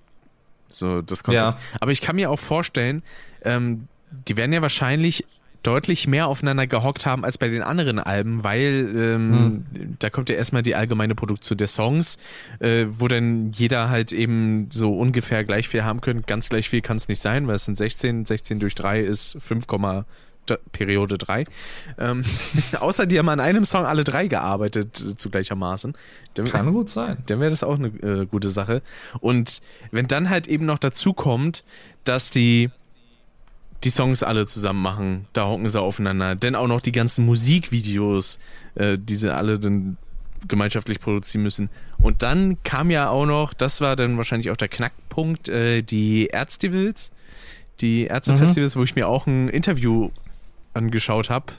So, 0.69 1.01
das 1.01 1.25
Konzept. 1.25 1.43
Ja. 1.45 1.59
Aber 1.81 1.91
ich 1.93 2.03
kann 2.03 2.17
mir 2.17 2.31
auch 2.31 2.39
vorstellen, 2.39 3.03
ähm, 3.45 3.89
die 4.29 4.37
werden 4.37 4.53
ja 4.53 4.63
wahrscheinlich 4.63 5.25
deutlich 5.63 6.07
mehr 6.09 6.27
aufeinander 6.27 6.67
gehockt 6.67 7.07
haben 7.07 7.25
als 7.25 7.39
bei 7.39 7.49
den 7.49 7.63
anderen 7.63 7.99
Alben, 7.99 8.43
weil 8.43 8.93
ähm, 8.97 9.65
da 9.99 10.11
kommt 10.11 10.29
ja 10.29 10.35
erstmal 10.35 10.63
die 10.63 10.75
allgemeine 10.75 11.15
Produktion 11.15 11.59
der 11.59 11.69
Songs, 11.69 12.19
äh, 12.59 12.87
wo 12.99 13.09
dann 13.09 13.53
jeder 13.53 13.89
halt 13.89 14.13
eben 14.13 14.69
so 14.73 14.93
ungefähr 14.99 15.45
gleich 15.45 15.69
viel 15.69 15.85
haben 15.85 16.01
könnte. 16.01 16.25
Ganz 16.27 16.49
gleich 16.49 16.69
viel 16.69 16.81
kann 16.81 16.97
es 16.97 17.09
nicht 17.09 17.21
sein, 17.21 17.47
weil 17.47 17.57
es 17.57 17.65
sind 17.65 17.79
16, 17.79 18.27
16 18.27 18.59
durch 18.59 18.75
3 18.75 19.01
ist 19.01 19.37
D 20.49 20.57
Periode 20.73 21.19
3. 21.19 21.45
Ähm, 21.99 22.25
außer 22.81 23.07
die 23.07 23.19
haben 23.19 23.29
an 23.29 23.39
einem 23.39 23.65
Song 23.65 23.85
alle 23.85 24.03
drei 24.03 24.27
gearbeitet 24.27 25.01
äh, 25.01 25.17
zu 25.17 25.31
gleichermaßen. 25.31 25.95
Dann, 26.35 26.47
Kann 26.47 26.73
gut 26.73 26.89
sein. 26.89 27.19
dann 27.27 27.39
wäre 27.39 27.51
das 27.51 27.63
auch 27.63 27.79
eine 27.79 27.89
äh, 27.89 28.27
gute 28.27 28.51
Sache. 28.51 28.83
Und 29.21 29.61
wenn 29.93 30.09
dann 30.09 30.31
halt 30.31 30.49
eben 30.49 30.67
noch 30.67 30.79
dazu 30.79 31.13
kommt, 31.13 31.63
dass 32.05 32.31
die 32.31 32.71
die 33.85 33.91
Songs 33.91 34.23
alle 34.23 34.47
zusammen 34.47 34.83
machen, 34.83 35.27
da 35.33 35.47
hocken 35.47 35.69
sie 35.69 35.81
aufeinander, 35.81 36.35
denn 36.35 36.55
auch 36.55 36.69
noch 36.69 36.81
die 36.81 36.93
ganzen 36.93 37.27
Musikvideos, 37.27 38.39
äh, 38.75 38.99
die 38.99 39.15
sie 39.15 39.35
alle 39.35 39.59
dann 39.59 39.97
gemeinschaftlich 40.49 41.01
produzieren 41.01 41.43
müssen. 41.43 41.71
Und 41.99 42.23
dann 42.23 42.63
kam 42.65 42.91
ja 42.91 43.09
auch 43.09 43.27
noch, 43.27 43.55
das 43.55 43.81
war 43.81 43.97
dann 43.97 44.17
wahrscheinlich 44.17 44.51
auch 44.51 44.57
der 44.57 44.69
Knackpunkt, 44.69 45.49
äh, 45.49 45.83
die 45.83 46.27
Ärztevils, 46.27 47.13
die 47.81 48.07
Ärztefestivals, 48.07 48.77
wo 48.77 48.83
ich 48.83 48.95
mir 48.95 49.09
auch 49.09 49.27
ein 49.27 49.49
Interview 49.49 50.11
angeschaut 50.75 51.31
habe, 51.31 51.53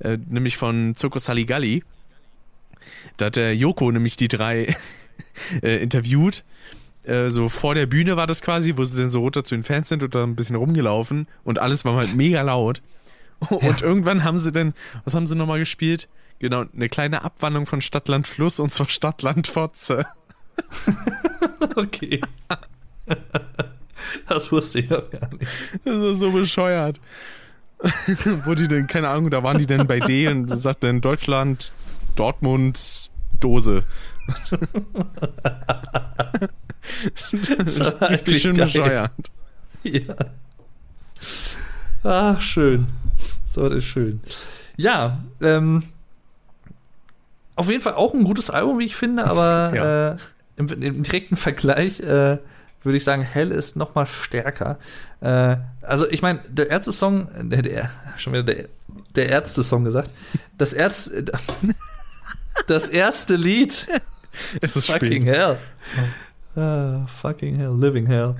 äh, 0.00 0.18
nämlich 0.28 0.56
von 0.56 0.94
Zucco 0.94 1.18
Saligalli. 1.18 1.82
Da 3.16 3.26
hat 3.26 3.36
der 3.36 3.54
Joko 3.56 3.90
nämlich 3.90 4.16
die 4.16 4.28
drei 4.28 4.74
äh, 5.62 5.82
interviewt. 5.82 6.44
Äh, 7.04 7.30
so 7.30 7.48
vor 7.48 7.74
der 7.74 7.86
Bühne 7.86 8.16
war 8.16 8.26
das 8.26 8.42
quasi, 8.42 8.76
wo 8.76 8.84
sie 8.84 9.00
dann 9.00 9.10
so 9.10 9.20
runter 9.20 9.44
zu 9.44 9.54
den 9.54 9.64
Fans 9.64 9.88
sind 9.88 10.02
und 10.02 10.14
da 10.14 10.22
ein 10.22 10.36
bisschen 10.36 10.56
rumgelaufen 10.56 11.26
und 11.44 11.58
alles 11.58 11.84
war 11.84 11.96
halt 11.96 12.14
mega 12.14 12.42
laut. 12.42 12.82
Und 13.50 13.82
irgendwann 13.82 14.22
haben 14.22 14.38
sie 14.38 14.52
dann, 14.52 14.72
was 15.04 15.14
haben 15.14 15.26
sie 15.26 15.34
nochmal 15.34 15.58
gespielt? 15.58 16.08
Genau, 16.38 16.64
eine 16.74 16.88
kleine 16.88 17.22
Abwandlung 17.22 17.66
von 17.66 17.80
Stadtland 17.80 18.28
Fluss 18.28 18.60
und 18.60 18.70
zwar 18.70 18.88
Stadtland 18.88 19.46
Fotze. 19.46 20.06
Okay. 21.76 22.20
Das 24.28 24.50
wusste 24.52 24.80
ich 24.80 24.90
noch 24.90 25.08
gar 25.10 25.32
nicht. 25.32 25.50
Das 25.84 25.96
ist 25.96 26.18
so 26.18 26.32
bescheuert. 26.32 27.00
Wo 28.44 28.54
die 28.54 28.68
denn, 28.68 28.86
keine 28.86 29.08
Ahnung, 29.08 29.30
da 29.30 29.42
waren 29.42 29.58
die 29.58 29.66
denn 29.66 29.86
bei 29.86 30.00
D 30.00 30.28
und 30.28 30.48
sagt 30.48 30.84
dann 30.84 31.00
Deutschland, 31.00 31.72
Dortmund, 32.16 33.10
Dose. 33.40 33.84
Das 37.58 37.80
war 37.80 38.10
Richtig 38.10 38.42
schön 38.42 38.56
geil. 38.56 38.66
bescheuert. 38.66 39.10
Ja. 39.82 40.14
Ach, 42.04 42.40
schön. 42.40 42.88
So, 43.48 43.68
das 43.68 43.78
ist 43.78 43.84
schön. 43.84 44.20
Ja, 44.76 45.22
ähm, 45.40 45.84
auf 47.56 47.68
jeden 47.68 47.82
Fall 47.82 47.94
auch 47.94 48.14
ein 48.14 48.24
gutes 48.24 48.50
Album, 48.50 48.78
wie 48.78 48.84
ich 48.86 48.96
finde, 48.96 49.24
aber 49.24 49.72
Ja. 49.74 50.12
äh, 50.12 50.16
im, 50.56 50.68
im 50.68 51.02
direkten 51.02 51.36
Vergleich 51.36 52.00
äh, 52.00 52.38
würde 52.82 52.96
ich 52.96 53.04
sagen, 53.04 53.22
Hell 53.22 53.52
ist 53.52 53.76
noch 53.76 53.94
mal 53.94 54.06
stärker. 54.06 54.78
Äh, 55.20 55.56
also 55.82 56.08
ich 56.08 56.22
meine, 56.22 56.40
der 56.48 56.70
Ärzte-Song, 56.70 57.28
der, 57.50 57.62
der, 57.62 57.90
schon 58.16 58.32
wieder 58.32 58.42
der, 58.42 58.68
der 59.14 59.28
Ärzte-Song 59.28 59.84
gesagt, 59.84 60.10
das 60.58 60.72
Ärz, 60.72 61.10
das 62.66 62.88
erste 62.88 63.36
Lied 63.36 63.86
Es 64.60 64.76
ist 64.76 64.86
Fucking 64.86 65.22
spät. 65.22 65.34
hell. 65.34 65.58
Ah, 66.56 67.06
fucking 67.06 67.56
hell, 67.56 67.74
living 67.78 68.06
hell. 68.06 68.34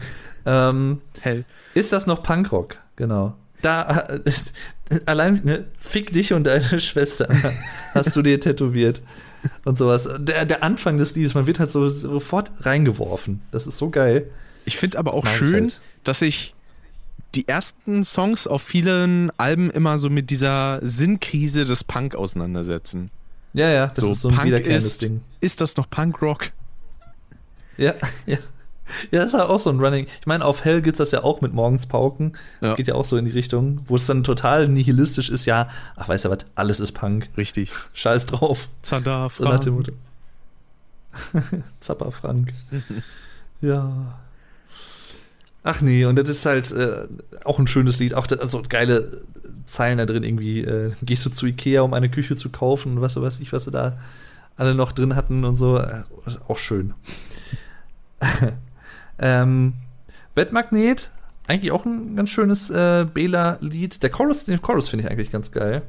Ähm, 0.45 1.01
Hell. 1.21 1.45
ist 1.75 1.93
das 1.93 2.07
noch 2.07 2.23
Punkrock? 2.23 2.77
Genau. 2.97 3.35
Da 3.63 4.09
äh, 4.09 4.33
allein 5.07 5.41
ne, 5.45 5.65
fick 5.79 6.13
dich 6.13 6.33
und 6.33 6.45
deine 6.45 6.81
Schwester 6.81 7.29
hast 7.95 8.15
du 8.17 8.23
dir 8.23 8.41
tätowiert 8.41 9.03
und 9.65 9.79
sowas. 9.79 10.09
Der, 10.19 10.45
der 10.45 10.63
Anfang 10.63 10.99
des 10.99 11.15
Liedes, 11.15 11.35
man 11.35 11.47
wird 11.47 11.59
halt 11.59 11.71
so 11.71 11.89
sofort 11.89 12.51
reingeworfen. 12.61 13.41
Das 13.53 13.67
ist 13.67 13.79
so 13.79 13.91
geil. 13.91 14.31
Ich 14.65 14.77
finde 14.77 14.99
aber 14.99 15.15
auch 15.15 15.25
Meins 15.25 15.37
schön, 15.37 15.63
halt. 15.65 15.81
dass 16.05 16.19
sich 16.21 16.55
die 17.35 17.49
ersten 17.49 18.05
Songs 18.05 18.47
auf 18.47 18.63
vielen 18.63 19.31
Alben 19.39 19.71
immer 19.71 19.97
so 19.99 20.11
mit 20.11 20.31
dieser 20.31 20.81
Sinnkrise 20.83 21.65
des 21.65 21.83
Punk 21.85 22.15
auseinandersetzen. 22.15 23.11
Ja, 23.55 23.69
ja, 23.69 23.87
das 23.89 23.99
so, 23.99 24.11
ist 24.11 24.21
so 24.23 24.29
ein 24.29 24.35
Punk 24.35 24.47
wiederkehrendes 24.47 24.85
ist, 24.87 25.03
Ding. 25.03 25.21
ist 25.41 25.61
das 25.61 25.77
noch 25.77 25.89
Punkrock? 25.91 26.51
Ja, 27.77 27.95
ja. 28.27 28.39
Ja, 29.11 29.21
das 29.21 29.29
ist 29.29 29.39
ja 29.39 29.47
auch 29.47 29.59
so 29.61 29.71
ein 29.71 29.81
Running. 29.81 30.07
Ich 30.21 30.27
meine, 30.27 30.45
auf 30.45 30.65
Hell 30.65 30.83
gibt 30.83 30.95
es 30.95 30.99
das 30.99 31.13
ja 31.13 31.23
auch 31.25 31.41
mit 31.41 31.55
Morgens 31.55 31.87
Pauken. 31.87 32.33
Das 32.61 32.71
Ja. 32.71 32.75
geht 32.77 32.89
ja 32.89 32.95
auch 32.95 33.05
so 33.07 33.17
in 33.17 33.25
die 33.25 33.31
Richtung, 33.31 33.81
wo 33.87 33.97
es 33.97 34.05
dann 34.07 34.23
total 34.23 34.69
nihilistisch 34.69 35.31
ist. 35.31 35.47
Ja, 35.47 35.69
ach, 35.97 36.09
weißt 36.09 36.27
du 36.27 36.31
was, 36.31 36.39
alles 36.57 36.79
ist 36.81 36.93
Punk. 36.93 37.31
Richtig. 37.37 37.71
Scheiß 37.95 38.27
drauf. 38.27 38.69
Zander, 38.83 39.31
So 39.33 39.45
nach 39.45 39.61
dem 39.61 39.75
Motto. 39.75 39.93
Zapper 41.81 42.11
Frank. 42.13 42.53
ja. 43.61 44.19
Ach 45.65 45.81
nee, 45.81 46.05
und 46.05 46.17
das 46.17 46.29
ist 46.29 46.45
halt 46.45 46.71
äh, 46.73 47.07
auch 47.45 47.59
ein 47.59 47.69
schönes 47.69 47.99
Lied. 47.99 48.15
Auch 48.15 48.27
das, 48.27 48.41
also 48.41 48.63
geile 48.69 49.23
Zeilen 49.65 49.99
da 49.99 50.07
drin 50.07 50.23
irgendwie. 50.23 50.61
Äh, 50.61 50.93
gehst 51.03 51.25
du 51.27 51.31
zu 51.31 51.47
Ikea, 51.47 51.83
um 51.83 51.95
eine 51.95 52.11
Küche 52.11 52.37
zu 52.37 52.51
kaufen 52.51 52.93
und 52.93 53.01
was 53.01 53.21
weiß 53.21 53.41
ich, 53.41 53.53
was 53.53 53.65
sie 53.65 53.71
da 53.71 53.99
alle 54.57 54.75
noch 54.75 54.93
drin 54.93 55.17
hatten 55.17 55.45
und 55.45 55.57
so. 55.57 55.79
Äh, 55.79 56.03
auch 56.49 56.59
schön. 56.59 56.95
ähm, 59.19 59.75
Bettmagnet, 60.35 61.11
eigentlich 61.47 61.73
auch 61.73 61.85
ein 61.85 62.17
ganz 62.17 62.31
schönes 62.31 62.71
äh, 62.71 63.07
Bela-Lied. 63.13 64.03
Der 64.03 64.11
Chorus, 64.11 64.45
den 64.45 64.63
Chorus 64.63 64.89
finde 64.89 65.05
ich 65.05 65.11
eigentlich 65.11 65.31
ganz 65.31 65.53
geil. 65.53 65.83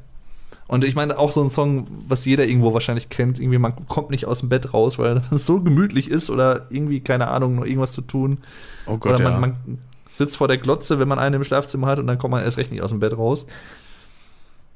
Und 0.68 0.84
ich 0.86 0.96
meine, 0.96 1.20
auch 1.20 1.32
so 1.32 1.44
ein 1.44 1.50
Song, 1.50 1.88
was 2.08 2.26
jeder 2.26 2.46
irgendwo 2.46 2.74
wahrscheinlich 2.74 3.10
kennt, 3.10 3.40
irgendwie, 3.40 3.58
man 3.58 3.86
kommt 3.88 4.10
nicht 4.10 4.26
aus 4.26 4.40
dem 4.40 4.50
Bett 4.50 4.74
raus, 4.74 4.98
weil 4.98 5.22
es 5.32 5.46
so 5.46 5.60
gemütlich 5.60 6.10
ist 6.10 6.30
oder 6.30 6.68
irgendwie, 6.70 7.00
keine 7.02 7.28
Ahnung, 7.28 7.56
noch 7.56 7.66
irgendwas 7.66 7.92
zu 7.92 8.02
tun. 8.02 8.40
Oh 8.86 8.98
Gott, 8.98 9.16
oder 9.16 9.24
man, 9.24 9.34
ja. 9.34 9.40
man 9.40 9.78
sitzt 10.14 10.38
vor 10.38 10.48
der 10.48 10.58
Glotze, 10.58 11.00
wenn 11.00 11.08
man 11.08 11.20
einen 11.20 11.36
im 11.36 11.44
Schlafzimmer 11.44 11.88
hat 11.88 12.00
und 12.00 12.08
dann 12.08 12.18
kommt 12.18 12.32
man 12.32 12.44
erst 12.44 12.58
recht 12.58 12.72
nicht 12.72 12.82
aus 12.82 12.92
dem 12.92 13.00
Bett 13.00 13.18
raus. 13.18 13.46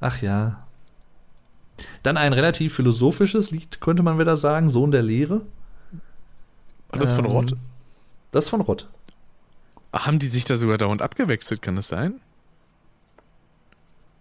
Ach 0.00 0.20
ja. 0.20 0.66
Dann 2.02 2.16
ein 2.16 2.32
relativ 2.32 2.74
philosophisches 2.74 3.50
Lied, 3.50 3.80
könnte 3.80 4.02
man 4.02 4.18
wieder 4.18 4.36
sagen, 4.36 4.68
Sohn 4.68 4.90
der 4.90 5.02
Lehre. 5.02 5.46
Das 6.90 7.12
von 7.12 7.24
Ähm, 7.24 7.30
Rott? 7.30 7.54
Das 8.30 8.44
ist 8.44 8.50
von 8.50 8.60
Rott. 8.60 8.88
Haben 9.92 10.18
die 10.18 10.26
sich 10.26 10.44
da 10.44 10.56
sogar 10.56 10.78
dauernd 10.78 11.02
abgewechselt, 11.02 11.62
kann 11.62 11.76
das 11.76 11.88
sein? 11.88 12.20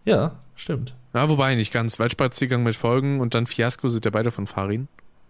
Ja, 0.06 0.36
stimmt. 0.56 0.96
Ja, 1.14 1.28
wobei 1.30 1.56
nicht 1.56 1.74
ganz. 1.74 2.00
Waldspaziergang 2.00 2.64
mit 2.64 2.76
Folgen 2.76 3.20
und 3.20 3.34
dann 3.34 3.46
Fiasko 3.48 3.88
sind 3.88 4.06
ja 4.06 4.12
beide 4.12 4.32
von 4.32 4.48
Farin. 4.48 4.88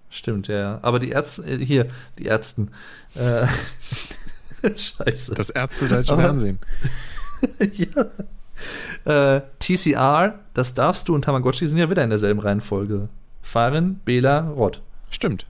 Stimmt, 0.10 0.48
ja, 0.48 0.58
ja. 0.58 0.80
Aber 0.84 1.00
die 1.00 1.10
Ärzte, 1.10 1.44
äh, 1.44 1.58
hier, 1.58 1.88
die 2.18 2.26
Ärzten. 2.26 2.72
Äh, 3.16 3.48
Scheiße. 4.76 5.36
Das 5.36 5.50
Ärzte 5.50 5.88
deutsche 5.88 6.14
Aber- 6.14 6.22
Fernsehen. 6.24 6.60
ja. 7.60 9.36
Äh, 9.38 9.42
TCR, 9.60 10.40
das 10.54 10.74
darfst 10.74 11.08
du 11.08 11.16
und 11.16 11.24
Tamagotchi 11.24 11.68
sind 11.68 11.78
ja 11.78 11.90
wieder 11.90 12.04
in 12.04 12.10
derselben 12.10 12.40
Reihenfolge. 12.40 13.10
Farin, 13.44 14.00
Bela, 14.04 14.50
Rott. 14.50 14.82
Stimmt. 15.12 15.46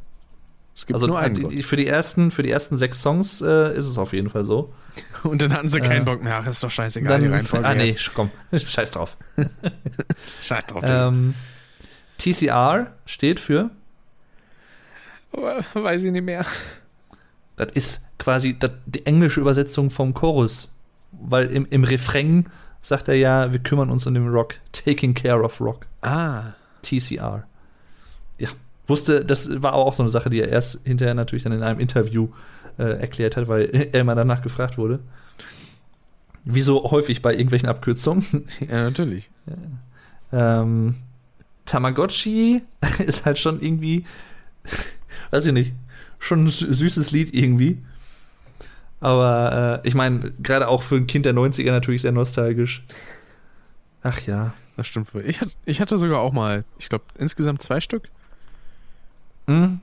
Es 0.76 0.86
gibt 0.86 0.96
Also 0.96 1.08
nur 1.08 1.18
einen. 1.18 1.50
die, 1.50 1.64
für, 1.64 1.76
die 1.78 1.88
ersten, 1.88 2.30
für 2.30 2.44
die 2.44 2.52
ersten 2.52 2.78
sechs 2.78 3.02
Songs 3.02 3.42
äh, 3.42 3.76
ist 3.76 3.88
es 3.88 3.98
auf 3.98 4.14
jeden 4.14 4.30
Fall 4.30 4.46
so. 4.46 4.74
Und 5.24 5.42
dann 5.42 5.54
hatten 5.54 5.70
sie 5.70 5.80
keinen 5.80 6.02
äh, 6.02 6.06
Bock 6.06 6.22
mehr. 6.22 6.38
Ach, 6.42 6.46
ist 6.48 6.64
doch 6.64 6.70
scheißegal, 6.70 7.20
die 7.22 7.28
Reihenfolge. 7.28 7.66
ah, 7.66 7.74
nee, 7.74 7.86
jetzt. 7.90 8.14
komm, 8.14 8.30
scheiß 8.54 8.92
drauf. 8.92 9.18
Scheiß 10.44 10.66
drauf. 10.68 10.84
Ähm, 10.86 11.34
TCR 12.20 12.92
steht 13.06 13.40
für, 13.40 13.72
Weiß 15.74 16.04
ich 16.04 16.12
nicht 16.12 16.24
mehr. 16.26 16.46
Das 17.58 17.72
ist 17.74 18.06
quasi 18.18 18.58
das, 18.58 18.72
die 18.86 19.06
englische 19.06 19.42
Übersetzung 19.42 19.90
vom 19.90 20.14
Chorus. 20.14 20.74
Weil 21.12 21.48
im, 21.48 21.68
im 21.70 21.84
Refrain 21.84 22.48
sagt 22.82 23.08
er 23.10 23.16
ja, 23.16 23.52
wir 23.52 23.60
kümmern 23.60 23.90
uns 23.90 24.08
um 24.08 24.14
den 24.14 24.30
Rock, 24.30 24.56
taking 24.72 25.14
care 25.14 25.44
of 25.44 25.60
Rock. 25.60 25.88
Ah. 26.02 26.54
TCR. 26.84 27.44
Ja, 28.38 28.50
wusste, 28.86 29.26
das 29.26 29.62
war 29.62 29.74
auch 29.74 29.94
so 29.94 30.04
eine 30.04 30.10
Sache, 30.10 30.30
die 30.30 30.40
er 30.40 30.50
erst 30.50 30.80
hinterher 30.84 31.16
natürlich 31.16 31.44
dann 31.44 31.52
in 31.52 31.64
einem 31.64 31.80
Interview 31.80 32.30
äh, 32.78 33.00
erklärt 33.00 33.36
hat, 33.36 33.48
weil 33.48 33.70
er 33.92 34.02
immer 34.02 34.16
danach 34.16 34.42
gefragt 34.42 34.78
wurde. 34.78 35.00
Wie 36.46 36.62
so 36.62 36.92
häufig 36.92 37.22
bei 37.22 37.34
irgendwelchen 37.34 37.68
Abkürzungen. 37.68 38.48
Ja, 38.62 38.84
natürlich. 38.84 39.30
Ähm, 40.32 40.96
Tamagotchi 41.66 42.62
ist 43.06 43.26
halt 43.26 43.40
schon 43.40 43.60
irgendwie, 43.62 44.06
weiß 45.32 45.48
ich 45.48 45.54
nicht, 45.54 45.74
schon 46.20 46.46
ein 46.46 46.50
sü- 46.50 46.72
süßes 46.74 47.12
Lied 47.12 47.34
irgendwie. 47.34 47.78
Aber 49.00 49.82
äh, 49.84 49.88
ich 49.88 49.94
meine, 49.96 50.32
gerade 50.42 50.68
auch 50.68 50.82
für 50.84 50.96
ein 50.96 51.08
Kind 51.08 51.26
der 51.26 51.34
90er 51.34 51.72
natürlich 51.72 52.02
sehr 52.02 52.12
nostalgisch. 52.12 52.84
Ach 54.04 54.20
ja. 54.22 54.54
Das 54.76 54.86
stimmt 54.88 55.14
wohl. 55.16 55.24
Ich, 55.28 55.40
ich 55.66 55.82
hatte 55.82 55.98
sogar 55.98 56.20
auch 56.22 56.34
mal, 56.34 56.64
ich 56.78 56.88
glaube, 56.90 57.06
insgesamt 57.18 57.62
zwei 57.64 57.80
Stück. 57.80 58.10
Mhm. 59.48 59.80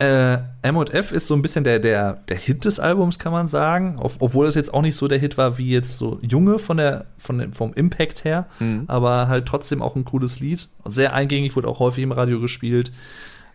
Äh, 0.00 0.38
M&F 0.62 1.10
ist 1.10 1.26
so 1.26 1.34
ein 1.34 1.42
bisschen 1.42 1.64
der, 1.64 1.80
der, 1.80 2.12
der 2.28 2.36
Hit 2.36 2.64
des 2.64 2.78
Albums, 2.78 3.18
kann 3.18 3.32
man 3.32 3.48
sagen. 3.48 3.98
Auf, 3.98 4.18
obwohl 4.20 4.46
es 4.46 4.54
jetzt 4.54 4.72
auch 4.72 4.82
nicht 4.82 4.94
so 4.94 5.08
der 5.08 5.18
Hit 5.18 5.36
war 5.38 5.58
wie 5.58 5.70
jetzt 5.70 5.98
so 5.98 6.20
Junge 6.22 6.60
von 6.60 6.76
der, 6.76 7.06
von 7.18 7.38
dem, 7.38 7.52
vom 7.52 7.74
Impact 7.74 8.24
her. 8.24 8.46
Mhm. 8.60 8.84
Aber 8.86 9.26
halt 9.26 9.46
trotzdem 9.46 9.82
auch 9.82 9.96
ein 9.96 10.04
cooles 10.04 10.38
Lied. 10.38 10.68
Sehr 10.84 11.14
eingängig, 11.14 11.56
wurde 11.56 11.66
auch 11.66 11.80
häufig 11.80 12.04
im 12.04 12.12
Radio 12.12 12.38
gespielt. 12.38 12.92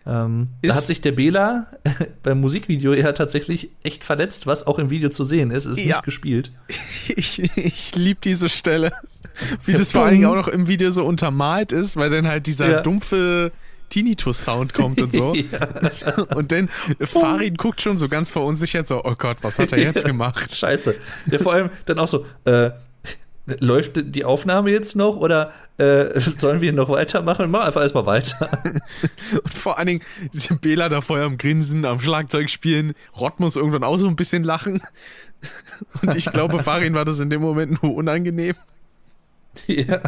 Ähm, 0.05 0.49
da 0.61 0.75
hat 0.75 0.83
sich 0.83 0.99
der 1.01 1.13
Bela 1.13 1.67
beim 2.23 2.41
Musikvideo 2.41 2.93
eher 2.93 3.13
tatsächlich 3.15 3.69
echt 3.83 4.03
verletzt, 4.03 4.45
was 4.47 4.67
auch 4.67 4.77
im 4.79 4.89
Video 4.89 5.09
zu 5.09 5.23
sehen 5.23 5.49
ist. 5.51 5.65
Es 5.65 5.77
ist 5.77 5.85
Ja. 5.85 5.95
nicht 5.97 6.05
gespielt. 6.05 6.51
Ich, 7.15 7.39
ich 7.57 7.95
lieb 7.95 8.21
diese 8.21 8.47
Stelle. 8.49 8.91
Wie 9.65 9.73
das 9.73 9.91
vor 9.91 10.03
allen 10.03 10.13
Dingen 10.13 10.25
auch 10.25 10.35
noch 10.35 10.47
im 10.47 10.67
Video 10.67 10.89
so 10.91 11.03
untermalt 11.05 11.71
ist, 11.71 11.95
weil 11.97 12.09
dann 12.09 12.27
halt 12.27 12.47
dieser 12.47 12.69
Ja. 12.69 12.81
dumpfe 12.81 13.51
Tinnitus-Sound 13.89 14.73
kommt 14.73 15.01
und 15.01 15.11
so. 15.13 15.35
Und 16.35 16.51
dann 16.51 16.69
Farin 17.01 17.55
guckt 17.55 17.81
schon 17.81 17.97
so 17.97 18.07
ganz 18.09 18.31
verunsichert 18.31 18.87
so, 18.87 19.03
oh 19.03 19.15
Gott, 19.17 19.37
was 19.41 19.59
hat 19.59 19.71
er 19.71 19.79
jetzt 19.79 20.03
gemacht? 20.05 20.55
Scheiße. 20.55 20.95
Der 21.27 21.39
vor 21.39 21.53
allem 21.53 21.69
dann 21.85 21.99
auch 21.99 22.07
so, 22.07 22.25
äh, 22.45 22.71
läuft 23.45 24.15
die 24.15 24.23
Aufnahme 24.23 24.71
jetzt 24.71 24.95
noch 24.95 25.17
oder 25.17 25.51
äh, 25.77 26.19
sollen 26.37 26.61
wir 26.61 26.73
noch 26.73 26.89
weitermachen? 26.89 27.51
Mach 27.51 27.65
einfach 27.65 27.81
erstmal 27.81 28.05
weiter. 28.05 28.49
Und 28.63 29.53
vor 29.53 29.77
allen 29.77 29.87
Dingen 29.87 30.01
Bela 30.61 30.89
da 30.89 31.01
vorher 31.01 31.25
am 31.25 31.37
Grinsen, 31.37 31.85
am 31.85 31.99
Schlagzeug 31.99 32.49
spielen. 32.49 32.93
Rott 33.19 33.39
muss 33.39 33.55
irgendwann 33.55 33.83
auch 33.83 33.97
so 33.97 34.07
ein 34.07 34.15
bisschen 34.15 34.43
lachen. 34.43 34.81
Und 36.01 36.15
ich 36.15 36.25
glaube, 36.31 36.63
Farin 36.63 36.93
war 36.93 37.05
das 37.05 37.19
in 37.19 37.29
dem 37.29 37.41
Moment 37.41 37.83
nur 37.83 37.95
unangenehm. 37.95 38.55
ja. 39.67 40.01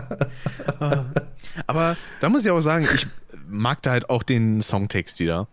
Aber 1.68 1.98
da 2.22 2.30
muss 2.30 2.46
ich 2.46 2.52
auch 2.52 2.62
sagen, 2.62 2.88
ich 2.94 3.06
mag 3.48 3.82
da 3.84 3.92
halt 3.92 4.10
auch 4.10 4.24
den 4.24 4.62
Songtext 4.62 5.20
wieder. 5.20 5.48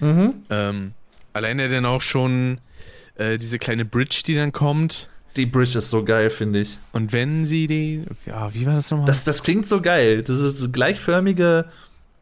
Mhm. 0.00 0.44
Ähm, 0.50 0.92
alleine 1.32 1.68
dann 1.68 1.86
auch 1.86 2.02
schon 2.02 2.60
äh, 3.16 3.38
diese 3.38 3.58
kleine 3.58 3.84
Bridge, 3.84 4.22
die 4.26 4.34
dann 4.34 4.52
kommt. 4.52 5.08
Die 5.38 5.46
Bridge 5.46 5.78
ist 5.78 5.88
so 5.88 6.04
geil, 6.04 6.28
finde 6.28 6.60
ich. 6.60 6.76
Und 6.92 7.12
wenn 7.14 7.44
sie 7.46 7.66
die. 7.66 8.02
Ja, 8.26 8.52
wie 8.52 8.66
war 8.66 8.74
das 8.74 8.90
nochmal? 8.90 9.06
Das, 9.06 9.24
das 9.24 9.42
klingt 9.42 9.66
so 9.66 9.80
geil. 9.80 10.22
Das 10.22 10.38
ist 10.40 10.72
gleichförmige, 10.72 11.66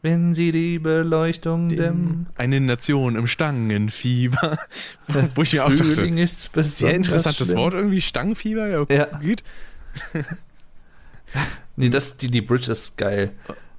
wenn 0.02 0.34
sie 0.34 0.52
die 0.52 0.78
Beleuchtung 0.78 1.68
dämmen. 1.70 2.26
Eine 2.36 2.60
Nation 2.60 3.16
im 3.16 3.26
Stangenfieber. 3.26 4.58
Wo 5.34 5.42
ich 5.42 5.54
mir 5.54 5.64
auch 5.64 5.70
dachte, 5.74 6.02
ist 6.02 6.52
sehr 6.78 6.94
interessantes 6.94 7.48
schlimm. 7.48 7.58
Wort 7.58 7.74
irgendwie, 7.74 8.00
Stangenfieber. 8.02 8.68
Ja, 8.68 8.84
Ja. 8.88 9.18
geht. 9.18 9.42
Nee, 11.76 11.90
das, 11.90 12.16
die, 12.16 12.30
die 12.30 12.40
Bridge 12.40 12.70
ist 12.70 12.96
geil. 12.96 13.32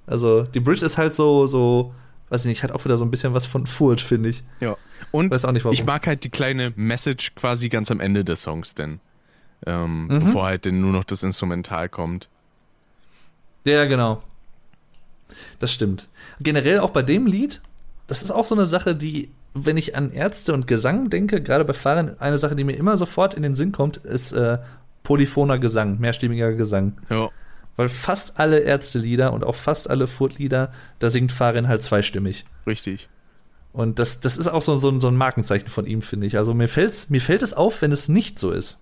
Also, 0.06 0.44
die 0.44 0.60
Bridge 0.60 0.86
ist 0.86 0.98
halt 0.98 1.16
so, 1.16 1.48
so, 1.48 1.94
weiß 2.30 2.42
ich 2.46 2.50
nicht, 2.50 2.64
hat 2.64 2.72
auch 2.72 2.84
wieder 2.86 2.98
so 2.98 3.04
ein 3.06 3.10
bisschen 3.12 3.34
was 3.34 3.46
von 3.46 3.66
Furt, 3.66 4.02
finde 4.02 4.30
ich. 4.30 4.44
Ja. 4.60 4.76
Und 5.12 5.32
Weiß 5.32 5.46
auch 5.46 5.52
nicht 5.52 5.64
warum. 5.66 5.74
ich 5.74 5.86
mag 5.86 6.06
halt 6.06 6.24
die 6.24 6.30
kleine 6.30 6.74
Message 6.76 7.34
quasi 7.36 7.70
ganz 7.70 7.90
am 7.90 8.00
Ende 8.00 8.24
des 8.24 8.42
Songs 8.44 8.76
denn. 8.76 9.00
Ähm, 9.66 10.08
Mhm. 10.08 10.20
Bevor 10.20 10.46
halt 10.46 10.66
denn 10.66 10.82
nur 10.82 10.92
noch 10.94 11.04
das 11.04 11.24
Instrumental 11.24 11.90
kommt. 11.90 12.30
Ja, 13.66 13.86
genau. 13.86 14.22
Das 15.60 15.74
stimmt. 15.74 16.10
Generell 16.40 16.80
auch 16.80 16.92
bei 16.92 17.02
dem 17.02 17.26
Lied, 17.26 17.62
das 18.08 18.22
ist 18.24 18.32
auch 18.32 18.46
so 18.46 18.56
eine 18.56 18.66
Sache, 18.66 18.96
die, 18.96 19.30
wenn 19.54 19.78
ich 19.78 19.96
an 19.96 20.12
Ärzte 20.12 20.54
und 20.54 20.68
Gesang 20.68 21.10
denke, 21.10 21.42
gerade 21.42 21.66
bei 21.66 21.74
Fahren, 21.74 22.20
eine 22.20 22.38
Sache, 22.38 22.56
die 22.56 22.64
mir 22.64 22.78
immer 22.78 22.96
sofort 22.98 23.34
in 23.34 23.44
den 23.44 23.54
Sinn 23.54 23.72
kommt, 23.72 23.98
ist 23.98 24.32
äh, 24.32 24.60
polyphoner 25.04 25.60
Gesang, 25.60 26.00
mehrstimmiger 26.00 26.54
Gesang. 26.54 26.98
Ja. 27.10 27.30
Weil 27.76 27.90
fast 27.90 28.40
alle 28.40 28.60
Ärzte-Lieder 28.60 29.34
und 29.34 29.44
auch 29.44 29.56
fast 29.56 29.90
alle 29.90 30.08
Furt-Lieder, 30.08 30.72
da 31.00 31.10
singt 31.10 31.32
Farin 31.32 31.68
halt 31.68 31.84
zweistimmig. 31.84 32.46
Richtig. 32.66 33.10
Und 33.74 34.00
das, 34.00 34.20
das 34.22 34.38
ist 34.38 34.48
auch 34.48 34.62
so, 34.64 34.76
so, 34.78 34.90
ein- 34.90 35.02
so 35.02 35.08
ein 35.10 35.16
Markenzeichen 35.16 35.68
von 35.68 35.86
ihm, 35.86 36.02
finde 36.02 36.26
ich. 36.26 36.38
Also 36.38 36.54
mir, 36.56 36.68
fällt's, 36.68 37.10
mir 37.10 37.22
fällt 37.22 37.44
es 37.44 37.54
auf, 37.54 37.82
wenn 37.82 37.92
es 37.92 38.10
nicht 38.10 38.40
so 38.40 38.52
ist. 38.52 38.82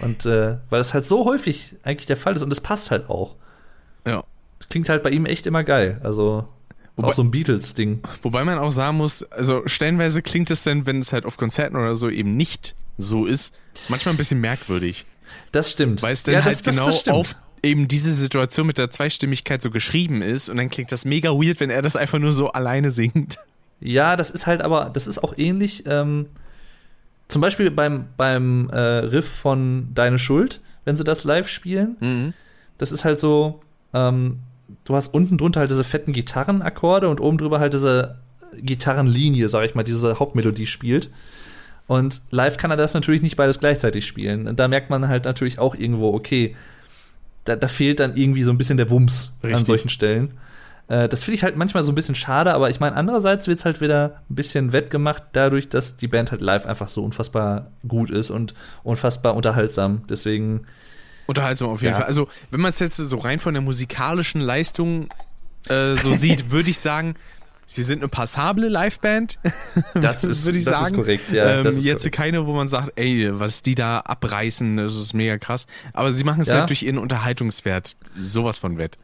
Und 0.00 0.26
äh, 0.26 0.56
weil 0.70 0.80
es 0.80 0.94
halt 0.94 1.06
so 1.06 1.24
häufig 1.24 1.74
eigentlich 1.82 2.06
der 2.06 2.16
Fall 2.16 2.36
ist 2.36 2.42
und 2.42 2.52
es 2.52 2.60
passt 2.60 2.90
halt 2.90 3.08
auch. 3.10 3.36
Ja. 4.06 4.22
Das 4.58 4.68
klingt 4.68 4.88
halt 4.88 5.02
bei 5.02 5.10
ihm 5.10 5.26
echt 5.26 5.46
immer 5.46 5.64
geil. 5.64 6.00
Also 6.04 6.46
Wobei- 6.96 7.08
auch 7.08 7.12
so 7.12 7.22
ein 7.22 7.30
Beatles-Ding. 7.30 8.00
Wobei 8.22 8.44
man 8.44 8.58
auch 8.58 8.70
sagen 8.70 8.96
muss, 8.96 9.22
also 9.24 9.62
stellenweise 9.66 10.22
klingt 10.22 10.50
es 10.50 10.62
dann, 10.62 10.86
wenn 10.86 11.00
es 11.00 11.12
halt 11.12 11.24
auf 11.24 11.36
Konzerten 11.36 11.76
oder 11.76 11.94
so 11.94 12.08
eben 12.10 12.36
nicht 12.36 12.74
so 12.96 13.26
ist, 13.26 13.54
manchmal 13.88 14.14
ein 14.14 14.18
bisschen 14.18 14.40
merkwürdig. 14.40 15.04
Das 15.52 15.70
stimmt. 15.70 16.02
Weil 16.02 16.12
es 16.12 16.22
dann 16.22 16.34
Ja, 16.34 16.44
halt 16.44 16.54
das- 16.56 16.62
das- 16.62 16.74
genau 16.74 16.86
das 16.86 17.08
auf 17.08 17.36
eben 17.62 17.88
diese 17.88 18.12
Situation 18.12 18.68
mit 18.68 18.78
der 18.78 18.90
Zweistimmigkeit 18.90 19.60
so 19.60 19.70
geschrieben 19.70 20.22
ist 20.22 20.48
und 20.48 20.58
dann 20.58 20.68
klingt 20.68 20.92
das 20.92 21.04
mega 21.04 21.30
weird, 21.30 21.58
wenn 21.58 21.70
er 21.70 21.82
das 21.82 21.96
einfach 21.96 22.20
nur 22.20 22.32
so 22.32 22.50
alleine 22.52 22.90
singt. 22.90 23.38
Ja, 23.80 24.14
das 24.16 24.30
ist 24.30 24.46
halt 24.46 24.60
aber, 24.62 24.90
das 24.92 25.06
ist 25.08 25.22
auch 25.22 25.36
ähnlich. 25.36 25.84
Ähm, 25.86 26.26
zum 27.28 27.42
Beispiel 27.42 27.70
beim, 27.70 28.06
beim 28.16 28.70
äh, 28.70 28.78
Riff 28.78 29.28
von 29.28 29.88
Deine 29.94 30.18
Schuld, 30.18 30.60
wenn 30.84 30.96
sie 30.96 31.04
das 31.04 31.24
live 31.24 31.48
spielen. 31.48 31.96
Mhm. 32.00 32.34
Das 32.78 32.92
ist 32.92 33.04
halt 33.04 33.20
so, 33.20 33.60
ähm, 33.92 34.38
du 34.84 34.94
hast 34.94 35.12
unten 35.14 35.36
drunter 35.36 35.60
halt 35.60 35.70
diese 35.70 35.84
fetten 35.84 36.12
Gitarrenakkorde 36.12 37.08
und 37.08 37.20
oben 37.20 37.38
drüber 37.38 37.60
halt 37.60 37.74
diese 37.74 38.18
Gitarrenlinie, 38.56 39.48
sag 39.48 39.64
ich 39.64 39.74
mal, 39.74 39.82
die 39.82 39.92
diese 39.92 40.18
Hauptmelodie 40.18 40.66
spielt. 40.66 41.10
Und 41.86 42.20
live 42.30 42.56
kann 42.56 42.70
er 42.70 42.76
das 42.76 42.94
natürlich 42.94 43.22
nicht 43.22 43.36
beides 43.36 43.60
gleichzeitig 43.60 44.06
spielen. 44.06 44.46
Und 44.46 44.58
da 44.58 44.68
merkt 44.68 44.90
man 44.90 45.08
halt 45.08 45.24
natürlich 45.24 45.58
auch 45.58 45.74
irgendwo, 45.74 46.14
okay, 46.14 46.54
da, 47.44 47.56
da 47.56 47.68
fehlt 47.68 48.00
dann 48.00 48.16
irgendwie 48.16 48.42
so 48.42 48.50
ein 48.50 48.58
bisschen 48.58 48.76
der 48.76 48.90
Wumms 48.90 49.32
an 49.42 49.50
Richtig. 49.50 49.66
solchen 49.66 49.88
Stellen. 49.88 50.34
Äh, 50.88 51.08
das 51.08 51.24
finde 51.24 51.36
ich 51.36 51.42
halt 51.44 51.56
manchmal 51.56 51.82
so 51.82 51.92
ein 51.92 51.94
bisschen 51.94 52.14
schade, 52.14 52.52
aber 52.54 52.70
ich 52.70 52.80
meine, 52.80 52.96
andererseits 52.96 53.46
wird 53.46 53.58
es 53.58 53.64
halt 53.64 53.80
wieder 53.80 54.22
ein 54.30 54.34
bisschen 54.34 54.72
wettgemacht, 54.72 55.22
dadurch, 55.32 55.68
dass 55.68 55.96
die 55.96 56.08
Band 56.08 56.30
halt 56.30 56.40
live 56.40 56.66
einfach 56.66 56.88
so 56.88 57.04
unfassbar 57.04 57.70
gut 57.86 58.10
ist 58.10 58.30
und 58.30 58.54
unfassbar 58.82 59.34
unterhaltsam. 59.34 60.02
Deswegen, 60.08 60.66
Unterhaltsam 61.26 61.68
auf 61.68 61.82
jeden 61.82 61.92
Ja. 61.92 61.98
Fall. 61.98 62.06
Also, 62.08 62.26
wenn 62.50 62.60
man 62.60 62.70
es 62.70 62.78
jetzt 62.78 62.96
so 62.96 63.18
rein 63.18 63.38
von 63.38 63.52
der 63.52 63.60
musikalischen 63.60 64.40
Leistung 64.40 65.10
äh, 65.68 65.94
so 65.96 66.14
sieht, 66.14 66.50
würde 66.50 66.70
ich 66.70 66.78
sagen, 66.78 67.16
sie 67.66 67.82
sind 67.82 67.98
eine 67.98 68.08
passable 68.08 68.68
Liveband. 68.68 69.38
das 69.94 70.24
ist, 70.24 70.46
würde 70.46 70.58
ich 70.58 70.64
das 70.64 70.74
sagen. 70.74 70.86
ist 70.86 70.94
korrekt. 70.94 71.30
Ja, 71.32 71.58
ähm, 71.58 71.64
das 71.64 71.76
ist 71.76 71.84
jetzt 71.84 72.00
korrekt. 72.04 72.16
keine, 72.16 72.46
wo 72.46 72.54
man 72.54 72.66
sagt, 72.68 72.92
ey, 72.96 73.28
was 73.38 73.62
die 73.62 73.74
da 73.74 73.98
abreißen, 74.00 74.78
das 74.78 74.94
ist 74.96 75.12
mega 75.12 75.36
krass. 75.36 75.66
Aber 75.92 76.12
sie 76.12 76.24
machen 76.24 76.40
es 76.40 76.46
Ja. 76.48 76.60
halt 76.60 76.70
durch 76.70 76.82
ihren 76.82 76.96
Unterhaltungswert 76.96 77.96
sowas 78.18 78.58
von 78.58 78.78
wett. 78.78 78.96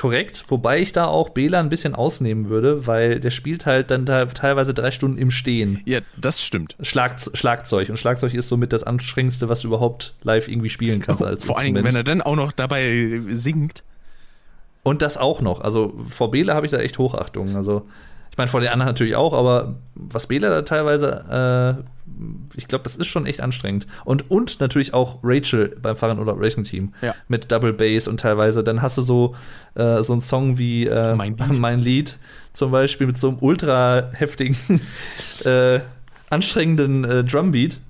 Korrekt, 0.00 0.44
wobei 0.48 0.78
ich 0.80 0.92
da 0.92 1.04
auch 1.04 1.28
Bela 1.28 1.60
ein 1.60 1.68
bisschen 1.68 1.94
ausnehmen 1.94 2.48
würde, 2.48 2.86
weil 2.86 3.20
der 3.20 3.28
spielt 3.28 3.66
halt 3.66 3.90
dann 3.90 4.06
da 4.06 4.24
teilweise 4.24 4.72
drei 4.72 4.92
Stunden 4.92 5.18
im 5.18 5.30
Stehen. 5.30 5.82
Ja, 5.84 5.98
das 6.16 6.42
stimmt. 6.42 6.74
Schlag, 6.80 7.16
Schlagzeug. 7.34 7.90
Und 7.90 7.98
Schlagzeug 7.98 8.32
ist 8.32 8.48
somit 8.48 8.72
das 8.72 8.82
anstrengendste, 8.82 9.50
was 9.50 9.60
du 9.60 9.68
überhaupt 9.68 10.14
live 10.22 10.48
irgendwie 10.48 10.70
spielen 10.70 11.02
kannst 11.02 11.22
als 11.22 11.44
Vor 11.44 11.58
allen 11.58 11.74
Dingen, 11.74 11.84
wenn 11.84 11.94
er 11.94 12.02
dann 12.02 12.22
auch 12.22 12.34
noch 12.34 12.52
dabei 12.52 13.20
singt. 13.28 13.84
Und 14.84 15.02
das 15.02 15.18
auch 15.18 15.42
noch. 15.42 15.60
Also 15.60 15.92
vor 16.08 16.30
Bela 16.30 16.54
habe 16.54 16.64
ich 16.64 16.72
da 16.72 16.78
echt 16.78 16.96
Hochachtung. 16.96 17.54
Also 17.54 17.86
ich 18.30 18.38
meine 18.38 18.48
vor 18.48 18.60
den 18.60 18.70
anderen 18.70 18.88
natürlich 18.88 19.16
auch, 19.16 19.34
aber 19.34 19.74
was 19.96 20.28
Bela 20.28 20.48
da 20.48 20.62
teilweise, 20.62 21.76
äh, 21.76 21.99
ich 22.56 22.68
glaube, 22.68 22.84
das 22.84 22.96
ist 22.96 23.06
schon 23.06 23.26
echt 23.26 23.40
anstrengend. 23.40 23.86
Und, 24.04 24.30
und 24.30 24.60
natürlich 24.60 24.94
auch 24.94 25.18
Rachel 25.22 25.76
beim 25.80 25.96
Fahrradurlaub 25.96 26.40
Racing 26.40 26.64
Team 26.64 26.92
Ja. 27.02 27.14
mit 27.28 27.50
Double 27.50 27.72
Bass 27.72 28.08
und 28.08 28.20
teilweise, 28.20 28.62
dann 28.62 28.82
hast 28.82 28.98
du 28.98 29.02
so, 29.02 29.34
äh, 29.74 30.02
so 30.02 30.12
einen 30.12 30.22
Song 30.22 30.58
wie 30.58 30.86
äh, 30.86 31.14
Mein 31.14 31.36
Lied. 31.36 31.58
mein 31.58 31.80
Lied 31.80 32.18
zum 32.52 32.70
Beispiel 32.72 33.06
mit 33.06 33.18
so 33.18 33.28
einem 33.28 33.38
ultra 33.40 34.10
heftigen, 34.12 34.56
äh, 35.44 35.80
anstrengenden 36.28 37.04
äh, 37.04 37.24
Drumbeat. 37.24 37.80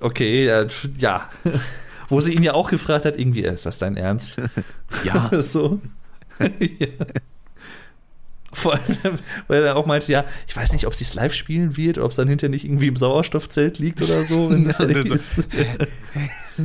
Okay, 0.00 0.66
ja. 0.98 1.28
Wo 2.08 2.20
sie 2.20 2.34
ihn 2.34 2.42
ja 2.42 2.54
auch 2.54 2.70
gefragt 2.70 3.04
hat, 3.04 3.18
irgendwie, 3.18 3.42
ist 3.42 3.64
das 3.64 3.78
dein 3.78 3.96
Ernst? 3.96 4.36
Ja. 5.04 5.30
so. 5.42 5.80
ja. 6.38 6.88
Vor 8.52 8.74
allem, 8.74 9.18
weil 9.48 9.62
er 9.62 9.76
auch 9.76 9.86
meinte, 9.86 10.12
ja, 10.12 10.24
ich 10.46 10.54
weiß 10.54 10.72
nicht, 10.72 10.86
ob 10.86 10.94
sie 10.94 11.04
es 11.04 11.14
live 11.14 11.32
spielen 11.32 11.76
wird, 11.76 11.98
ob 11.98 12.10
es 12.10 12.16
dann 12.16 12.28
hinterher 12.28 12.50
nicht 12.50 12.64
irgendwie 12.64 12.88
im 12.88 12.96
Sauerstoffzelt 12.96 13.78
liegt 13.78 14.02
oder 14.02 14.24
so. 14.24 14.50
Er 14.50 14.80
Oder 14.80 15.02
so. 15.06 15.16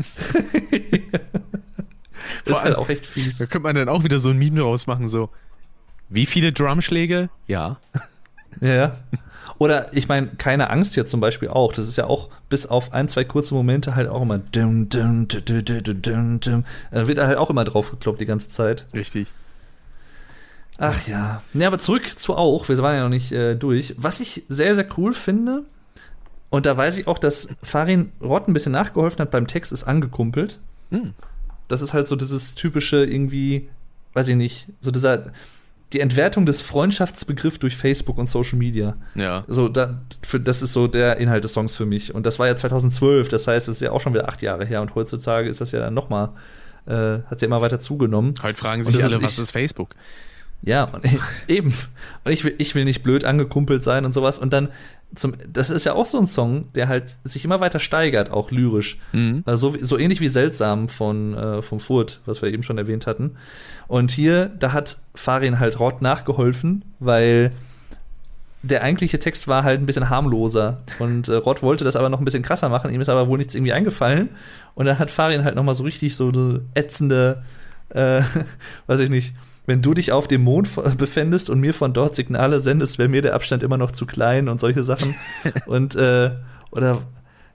das 2.45 2.57
ist 2.57 2.63
halt 2.63 2.75
auch 2.75 2.89
echt 2.89 3.05
fies. 3.05 3.37
Da 3.37 3.45
könnte 3.45 3.63
man 3.63 3.75
dann 3.75 3.89
auch 3.89 4.03
wieder 4.03 4.19
so 4.19 4.29
ein 4.29 4.37
Meme 4.37 4.59
draus 4.59 4.87
machen, 4.87 5.07
so. 5.07 5.29
Wie 6.09 6.25
viele 6.25 6.51
Drumschläge? 6.51 7.29
Ja. 7.47 7.79
Ja. 8.61 8.93
Oder 9.59 9.95
ich 9.95 10.07
meine, 10.07 10.27
keine 10.37 10.69
Angst 10.69 10.93
hier 10.93 11.05
zum 11.05 11.19
Beispiel 11.19 11.49
auch. 11.49 11.73
Das 11.73 11.87
ist 11.87 11.97
ja 11.97 12.05
auch 12.05 12.29
bis 12.49 12.65
auf 12.65 12.93
ein, 12.93 13.07
zwei 13.07 13.23
kurze 13.23 13.53
Momente 13.53 13.95
halt 13.95 14.07
auch 14.07 14.21
immer 14.21 14.37
dum, 14.37 14.89
dum, 14.89 15.27
dum, 15.27 15.45
dum, 15.45 15.83
dum, 15.83 16.01
dum, 16.01 16.39
dum. 16.39 16.65
Da 16.91 17.07
wird 17.07 17.17
er 17.17 17.27
halt 17.27 17.37
auch 17.37 17.49
immer 17.49 17.63
drauf 17.63 17.91
gekloppt 17.91 18.21
die 18.21 18.25
ganze 18.25 18.49
Zeit. 18.49 18.85
Richtig. 18.93 19.27
Ach 20.77 21.07
ja. 21.07 21.41
Ja, 21.53 21.67
aber 21.67 21.79
zurück 21.79 22.17
zu 22.19 22.35
auch. 22.35 22.67
Wir 22.69 22.77
waren 22.79 22.95
ja 22.95 23.03
noch 23.03 23.09
nicht 23.09 23.31
äh, 23.31 23.55
durch. 23.55 23.95
Was 23.97 24.19
ich 24.19 24.43
sehr, 24.47 24.75
sehr 24.75 24.87
cool 24.97 25.13
finde, 25.13 25.63
und 26.49 26.65
da 26.65 26.77
weiß 26.77 26.97
ich 26.97 27.07
auch, 27.07 27.17
dass 27.17 27.49
Farin 27.63 28.11
Rott 28.21 28.47
ein 28.47 28.53
bisschen 28.53 28.71
nachgeholfen 28.71 29.19
hat 29.19 29.31
beim 29.31 29.47
Text, 29.47 29.71
ist 29.71 29.83
angekumpelt. 29.83 30.59
Hm. 30.91 31.13
Das 31.67 31.81
ist 31.81 31.93
halt 31.93 32.07
so 32.07 32.15
dieses 32.15 32.55
typische 32.55 33.03
irgendwie, 33.03 33.67
weiß 34.13 34.29
ich 34.29 34.35
nicht, 34.37 34.67
so 34.79 34.89
dieser, 34.91 35.31
die 35.93 35.99
Entwertung 35.99 36.45
des 36.45 36.61
Freundschaftsbegriffs 36.61 37.59
durch 37.59 37.75
Facebook 37.75 38.17
und 38.17 38.27
Social 38.27 38.57
Media. 38.57 38.95
Ja. 39.15 39.43
So, 39.47 39.67
da, 39.67 39.99
für, 40.25 40.39
das 40.39 40.61
ist 40.61 40.71
so 40.73 40.87
der 40.87 41.17
Inhalt 41.17 41.43
des 41.43 41.53
Songs 41.53 41.75
für 41.75 41.85
mich. 41.85 42.13
Und 42.15 42.25
das 42.25 42.39
war 42.39 42.47
ja 42.47 42.55
2012, 42.55 43.27
das 43.29 43.47
heißt, 43.47 43.67
es 43.67 43.75
ist 43.77 43.81
ja 43.81 43.91
auch 43.91 43.99
schon 43.99 44.13
wieder 44.13 44.29
acht 44.29 44.41
Jahre 44.41 44.65
her. 44.65 44.81
Und 44.81 44.95
heutzutage 44.95 45.49
ist 45.49 45.59
das 45.59 45.71
ja 45.73 45.79
dann 45.79 45.93
noch 45.93 46.09
mal, 46.09 46.33
äh, 46.85 46.91
hat 46.93 47.33
es 47.33 47.41
ja 47.41 47.47
immer 47.47 47.61
weiter 47.61 47.79
zugenommen. 47.81 48.33
Heute 48.41 48.57
fragen 48.57 48.85
Und 48.85 48.93
sich 48.93 49.03
alle, 49.03 49.15
ist- 49.17 49.21
was 49.23 49.39
ist 49.39 49.51
Facebook? 49.51 49.95
Ja, 50.63 50.85
und 50.85 51.03
eben. 51.47 51.73
Und 52.23 52.31
ich 52.31 52.43
will, 52.43 52.55
ich 52.57 52.75
will 52.75 52.85
nicht 52.85 53.03
blöd 53.03 53.25
angekumpelt 53.25 53.83
sein 53.83 54.05
und 54.05 54.11
sowas. 54.11 54.39
Und 54.39 54.53
dann 54.53 54.69
zum, 55.15 55.35
das 55.47 55.69
ist 55.69 55.85
ja 55.85 55.93
auch 55.93 56.05
so 56.05 56.17
ein 56.17 56.25
Song, 56.25 56.71
der 56.73 56.89
halt 56.89 57.05
sich 57.23 57.45
immer 57.45 57.59
weiter 57.59 57.79
steigert, 57.79 58.29
auch 58.29 58.51
lyrisch. 58.51 58.99
Mhm. 59.13 59.43
Also 59.45 59.71
so, 59.71 59.85
so 59.85 59.97
ähnlich 59.97 60.19
wie 60.19 60.27
Seltsam 60.27 60.89
von 60.89 61.33
äh, 61.33 61.61
vom 61.61 61.79
Furt, 61.79 62.21
was 62.25 62.41
wir 62.41 62.49
eben 62.49 62.63
schon 62.63 62.77
erwähnt 62.77 63.07
hatten. 63.07 63.37
Und 63.87 64.11
hier, 64.11 64.47
da 64.47 64.73
hat 64.73 64.97
Farin 65.15 65.59
halt 65.59 65.79
Rott 65.79 66.01
nachgeholfen, 66.01 66.83
weil 66.99 67.53
der 68.63 68.83
eigentliche 68.83 69.19
Text 69.19 69.47
war 69.47 69.63
halt 69.63 69.79
ein 69.79 69.85
bisschen 69.85 70.09
harmloser. 70.09 70.81
Und 70.99 71.29
äh, 71.29 71.35
Rott 71.35 71.61
wollte 71.63 71.85
das 71.85 71.95
aber 71.95 72.09
noch 72.09 72.19
ein 72.19 72.25
bisschen 72.25 72.43
krasser 72.43 72.69
machen, 72.69 72.93
ihm 72.93 72.99
ist 72.99 73.09
aber 73.09 73.27
wohl 73.29 73.37
nichts 73.37 73.55
irgendwie 73.55 73.73
eingefallen. 73.73 74.29
Und 74.75 74.87
dann 74.87 74.99
hat 74.99 75.09
Farin 75.09 75.43
halt 75.43 75.55
noch 75.55 75.63
mal 75.63 75.75
so 75.75 75.83
richtig 75.83 76.15
so 76.15 76.29
eine 76.29 76.61
ätzende, 76.73 77.43
äh, 77.89 78.21
weiß 78.87 78.99
ich 78.99 79.09
nicht, 79.09 79.33
wenn 79.67 79.81
du 79.83 79.93
dich 79.93 80.11
auf 80.11 80.27
dem 80.27 80.43
Mond 80.43 80.69
befändest 80.97 81.51
und 81.51 81.59
mir 81.59 81.75
von 81.75 81.93
dort 81.93 82.15
Signale 82.15 82.59
sendest, 82.59 82.97
wäre 82.97 83.09
mir 83.09 83.21
der 83.21 83.35
Abstand 83.35 83.61
immer 83.61 83.77
noch 83.77 83.91
zu 83.91 84.07
klein 84.07 84.47
und 84.47 84.59
solche 84.59 84.83
Sachen. 84.83 85.13
und, 85.67 85.95
äh, 85.95 86.31
oder, 86.71 87.03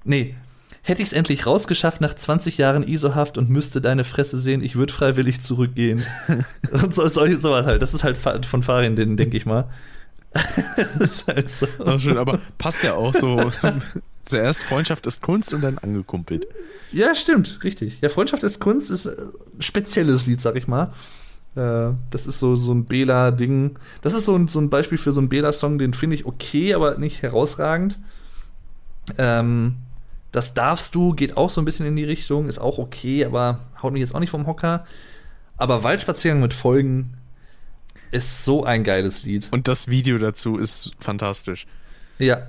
nee, 0.04 0.36
hätte 0.82 1.02
ich 1.02 1.08
es 1.08 1.12
endlich 1.12 1.46
rausgeschafft 1.46 2.00
nach 2.00 2.14
20 2.14 2.58
Jahren 2.58 2.86
ISO-Haft 2.86 3.38
und 3.38 3.48
müsste 3.48 3.80
deine 3.80 4.04
Fresse 4.04 4.38
sehen, 4.38 4.62
ich 4.62 4.76
würde 4.76 4.92
freiwillig 4.92 5.40
zurückgehen. 5.40 6.04
und 6.70 6.94
so, 6.94 7.08
solche, 7.08 7.40
sowas 7.40 7.66
halt. 7.66 7.82
Das 7.82 7.94
ist 7.94 8.04
halt 8.04 8.16
von 8.18 8.62
Farin, 8.62 8.94
den 8.94 9.16
denke 9.16 9.36
ich 9.36 9.46
mal. 9.46 9.68
das 10.98 11.12
ist 11.12 11.28
halt 11.28 11.50
so. 11.50 11.66
Ach, 11.84 11.98
schön, 11.98 12.16
aber 12.16 12.38
passt 12.58 12.82
ja 12.82 12.94
auch 12.94 13.12
so. 13.12 13.50
Zuerst 14.22 14.64
Freundschaft 14.64 15.06
ist 15.06 15.20
Kunst 15.20 15.52
und 15.52 15.62
dann 15.62 15.78
angekumpelt. 15.78 16.46
Ja, 16.90 17.14
stimmt, 17.14 17.60
richtig. 17.64 18.00
Ja, 18.00 18.08
Freundschaft 18.08 18.42
ist 18.42 18.60
Kunst 18.60 18.90
ist 18.90 19.06
äh, 19.06 19.10
ein 19.10 19.62
spezielles 19.62 20.26
Lied, 20.26 20.40
sag 20.40 20.56
ich 20.56 20.68
mal. 20.68 20.92
Äh, 21.56 21.90
das 22.10 22.26
ist 22.26 22.38
so, 22.38 22.56
so 22.56 22.72
ein 22.72 22.84
Bela-Ding. 22.84 23.78
Das 24.00 24.14
ist 24.14 24.26
so 24.26 24.36
ein, 24.36 24.48
so 24.48 24.60
ein 24.60 24.70
Beispiel 24.70 24.98
für 24.98 25.12
so 25.12 25.20
einen 25.20 25.28
Bela-Song, 25.28 25.78
den 25.78 25.94
finde 25.94 26.16
ich 26.16 26.26
okay, 26.26 26.74
aber 26.74 26.98
nicht 26.98 27.22
herausragend. 27.22 27.98
Ähm, 29.18 29.76
das 30.30 30.54
darfst 30.54 30.94
du, 30.94 31.12
geht 31.12 31.36
auch 31.36 31.50
so 31.50 31.60
ein 31.60 31.64
bisschen 31.64 31.86
in 31.86 31.96
die 31.96 32.04
Richtung, 32.04 32.48
ist 32.48 32.58
auch 32.58 32.78
okay, 32.78 33.24
aber 33.24 33.60
haut 33.82 33.92
mich 33.92 34.00
jetzt 34.00 34.14
auch 34.14 34.20
nicht 34.20 34.30
vom 34.30 34.46
Hocker. 34.46 34.86
Aber 35.58 35.82
Waldspaziergang 35.82 36.40
mit 36.40 36.54
Folgen 36.54 37.14
ist 38.10 38.44
so 38.44 38.64
ein 38.64 38.82
geiles 38.82 39.24
Lied. 39.24 39.48
Und 39.52 39.68
das 39.68 39.88
Video 39.88 40.18
dazu 40.18 40.56
ist 40.56 40.92
fantastisch. 41.00 41.66
Ja. 42.18 42.46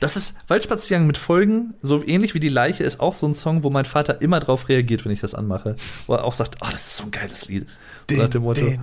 Das 0.00 0.16
ist 0.16 0.34
Waldspaziergang 0.48 1.06
mit 1.06 1.16
Folgen, 1.16 1.74
so 1.80 2.04
ähnlich 2.04 2.34
wie 2.34 2.40
die 2.40 2.48
Leiche, 2.48 2.82
ist 2.82 2.98
auch 2.98 3.14
so 3.14 3.24
ein 3.28 3.34
Song, 3.34 3.62
wo 3.62 3.70
mein 3.70 3.84
Vater 3.84 4.20
immer 4.20 4.40
drauf 4.40 4.68
reagiert, 4.68 5.04
wenn 5.04 5.12
ich 5.12 5.20
das 5.20 5.32
anmache. 5.32 5.76
Wo 6.08 6.14
er 6.14 6.24
auch 6.24 6.34
sagt, 6.34 6.56
oh, 6.60 6.66
das 6.68 6.88
ist 6.88 6.96
so 6.96 7.04
ein 7.04 7.12
geiles 7.12 7.46
Lied. 7.46 7.68
So 8.10 8.16
nach 8.16 8.28
dem 8.28 8.42
Motto. 8.42 8.60
den, 8.60 8.80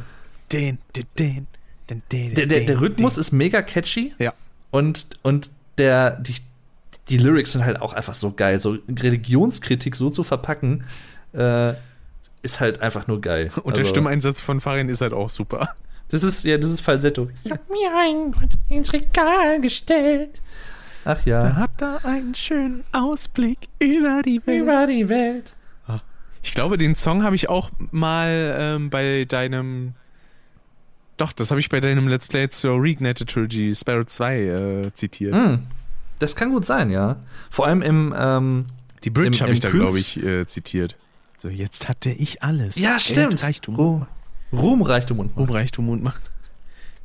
den, 0.51 0.77
den, 0.95 1.05
den, 1.17 1.47
den, 1.89 2.01
den, 2.11 2.33
Der, 2.33 2.45
der, 2.45 2.59
der 2.59 2.61
den, 2.65 2.77
Rhythmus 2.77 3.17
ist 3.17 3.31
mega 3.31 3.61
catchy 3.61 4.13
Ja. 4.19 4.33
und, 4.71 5.07
und 5.23 5.49
der, 5.77 6.11
die, 6.17 6.35
die 7.09 7.17
Lyrics 7.17 7.53
sind 7.53 7.65
halt 7.65 7.81
auch 7.81 7.93
einfach 7.93 8.13
so 8.13 8.31
geil. 8.31 8.59
So 8.61 8.77
Religionskritik 8.87 9.95
so 9.95 10.09
zu 10.09 10.23
verpacken, 10.23 10.83
äh, 11.33 11.73
ist 12.41 12.59
halt 12.59 12.81
einfach 12.81 13.07
nur 13.07 13.19
geil. 13.21 13.51
Und 13.63 13.77
der 13.77 13.81
Also, 13.83 13.89
Stimmeinsatz 13.89 14.41
von 14.41 14.59
Farin 14.61 14.89
ist 14.89 15.01
halt 15.01 15.13
auch 15.13 15.29
super. 15.29 15.69
Das 16.09 16.23
ist, 16.23 16.43
ja, 16.43 16.57
das 16.57 16.71
ist 16.71 16.81
Falsetto. 16.81 17.29
Ich 17.43 17.51
hab 17.51 17.69
mir 17.69 17.95
ein 17.95 18.31
Gott 18.31 18.49
ins 18.67 18.91
Regal 18.93 19.61
gestellt. 19.61 20.41
Ach 21.05 21.23
ja. 21.25 21.55
hat 21.55 21.81
er 21.81 22.03
einen 22.03 22.33
schönen 22.35 22.83
Ausblick 22.91 23.57
über 23.79 24.21
die 24.25 24.41
Über 24.45 24.87
die 24.87 25.07
Welt. 25.07 25.55
Ich 26.41 26.53
glaube, 26.53 26.77
den 26.77 26.95
Song 26.95 27.23
habe 27.23 27.35
ich 27.35 27.49
auch 27.49 27.69
mal 27.91 28.55
ähm, 28.57 28.89
bei 28.89 29.25
deinem. 29.25 29.93
Doch, 31.17 31.33
das 31.33 31.51
habe 31.51 31.59
ich 31.59 31.69
bei 31.69 31.81
deinem 31.81 32.07
Let's 32.07 32.27
Play 32.27 32.49
zur 32.49 32.81
Reignited 32.81 33.29
Trilogy 33.29 33.75
Sparrow 33.75 34.05
2 34.05 34.39
äh, 34.39 34.93
zitiert. 34.93 35.35
Hm. 35.35 35.67
Das 36.19 36.35
kann 36.35 36.51
gut 36.51 36.65
sein, 36.65 36.89
ja. 36.89 37.17
Vor 37.49 37.67
allem 37.67 37.81
im, 37.81 38.13
ähm, 38.17 38.65
Die 39.03 39.09
Bridge 39.09 39.39
habe 39.41 39.51
ich 39.51 39.59
da, 39.59 39.69
glaube 39.69 39.97
ich, 39.99 40.21
äh, 40.21 40.45
zitiert. 40.45 40.97
So, 41.37 41.49
jetzt 41.49 41.87
hatte 41.87 42.09
ich 42.09 42.41
alles. 42.41 42.77
Ja, 42.77 42.99
stimmt. 42.99 43.31
Geld, 43.31 43.43
Reichtum, 43.43 43.75
Ruhm, 43.75 44.07
Ruhm, 44.51 44.81
Reichtum 44.81 45.19
und 45.19 45.35
Ruhm, 45.37 45.49
Reichtum 45.49 45.89
und 45.89 46.03
Macht. 46.03 46.31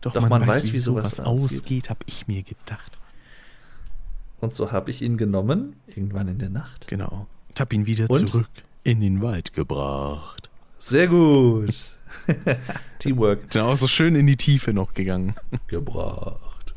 Doch, 0.00 0.12
Doch 0.12 0.28
man, 0.28 0.46
weiß, 0.46 0.72
wie 0.72 0.78
sowas 0.78 1.18
ausgeht, 1.20 1.90
habe 1.90 2.00
ich 2.06 2.26
mir 2.26 2.42
gedacht. 2.42 2.98
Und 4.40 4.52
so 4.52 4.70
habe 4.70 4.90
ich 4.90 5.02
ihn 5.02 5.16
genommen, 5.16 5.76
irgendwann 5.86 6.28
in 6.28 6.38
der 6.38 6.50
Nacht. 6.50 6.86
Genau. 6.88 7.26
Und 7.48 7.60
hab 7.60 7.72
ihn 7.72 7.86
wieder 7.86 8.10
Und? 8.10 8.28
zurück 8.28 8.48
in 8.84 9.00
den 9.00 9.22
Wald 9.22 9.52
gebracht. 9.52 10.50
Sehr 10.78 11.08
gut. 11.08 11.74
Teamwork. 12.98 13.50
Dann 13.50 13.64
auch 13.64 13.76
so 13.76 13.88
schön 13.88 14.14
in 14.14 14.26
die 14.26 14.36
Tiefe 14.36 14.72
noch 14.72 14.94
gegangen. 14.94 15.34
Gebracht. 15.66 16.74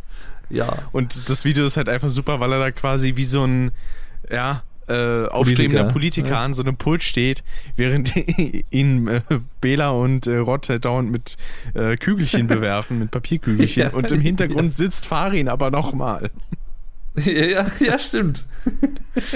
Ja. 0.49 0.77
Und 0.93 1.29
das 1.29 1.43
Video 1.43 1.65
ist 1.65 1.75
halt 1.75 1.89
einfach 1.89 2.09
super, 2.09 2.39
weil 2.39 2.53
er 2.53 2.59
da 2.59 2.71
quasi 2.71 3.17
wie 3.17 3.25
so 3.25 3.43
ein, 3.43 3.71
ja, 4.31 4.63
äh, 4.87 5.25
aufstrebender 5.25 5.83
Politiker 5.85 6.29
ja. 6.29 6.45
an 6.45 6.53
so 6.53 6.63
einem 6.63 6.77
Pult 6.77 7.03
steht, 7.03 7.43
während 7.75 8.13
ihn 8.71 9.07
äh, 9.09 9.21
Bela 9.59 9.89
und 9.89 10.27
äh, 10.27 10.37
Rott 10.37 10.69
halt 10.69 10.85
dauernd 10.85 11.11
mit 11.11 11.35
äh, 11.73 11.97
Kügelchen 11.97 12.47
bewerfen, 12.47 12.99
mit 12.99 13.11
Papierkügelchen. 13.11 13.83
Ja. 13.83 13.89
und 13.89 14.09
im 14.13 14.21
Hintergrund 14.21 14.77
sitzt 14.77 15.05
Farin 15.05 15.49
aber 15.49 15.71
nochmal 15.71 16.31
ja, 17.25 17.65
ja, 17.79 17.99
stimmt. 17.99 18.45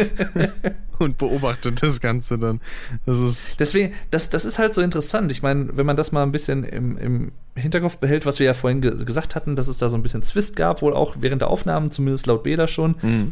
und 0.99 1.17
beobachtet 1.17 1.81
das 1.81 1.99
Ganze 1.99 2.37
dann. 2.37 2.61
Das 3.05 3.19
ist. 3.19 3.59
Deswegen, 3.59 3.93
das, 4.11 4.29
das 4.29 4.45
ist 4.45 4.59
halt 4.59 4.73
so 4.73 4.81
interessant. 4.81 5.31
Ich 5.31 5.41
meine, 5.41 5.75
wenn 5.75 5.85
man 5.85 5.95
das 5.95 6.11
mal 6.11 6.23
ein 6.23 6.31
bisschen 6.31 6.63
im, 6.63 6.97
im 6.97 7.31
Hinterkopf 7.55 7.97
behält, 7.97 8.25
was 8.25 8.39
wir 8.39 8.45
ja 8.45 8.53
vorhin 8.53 8.81
ge 8.81 9.03
gesagt 9.03 9.35
hatten, 9.35 9.55
dass 9.55 9.67
es 9.67 9.77
da 9.77 9.89
so 9.89 9.97
ein 9.97 10.03
bisschen 10.03 10.23
Zwist 10.23 10.55
gab, 10.55 10.81
wohl 10.81 10.93
auch 10.93 11.15
während 11.19 11.41
der 11.41 11.49
Aufnahmen, 11.49 11.91
zumindest 11.91 12.27
laut 12.27 12.43
Bela 12.43 12.67
schon. 12.67 12.95
Mh. 13.01 13.27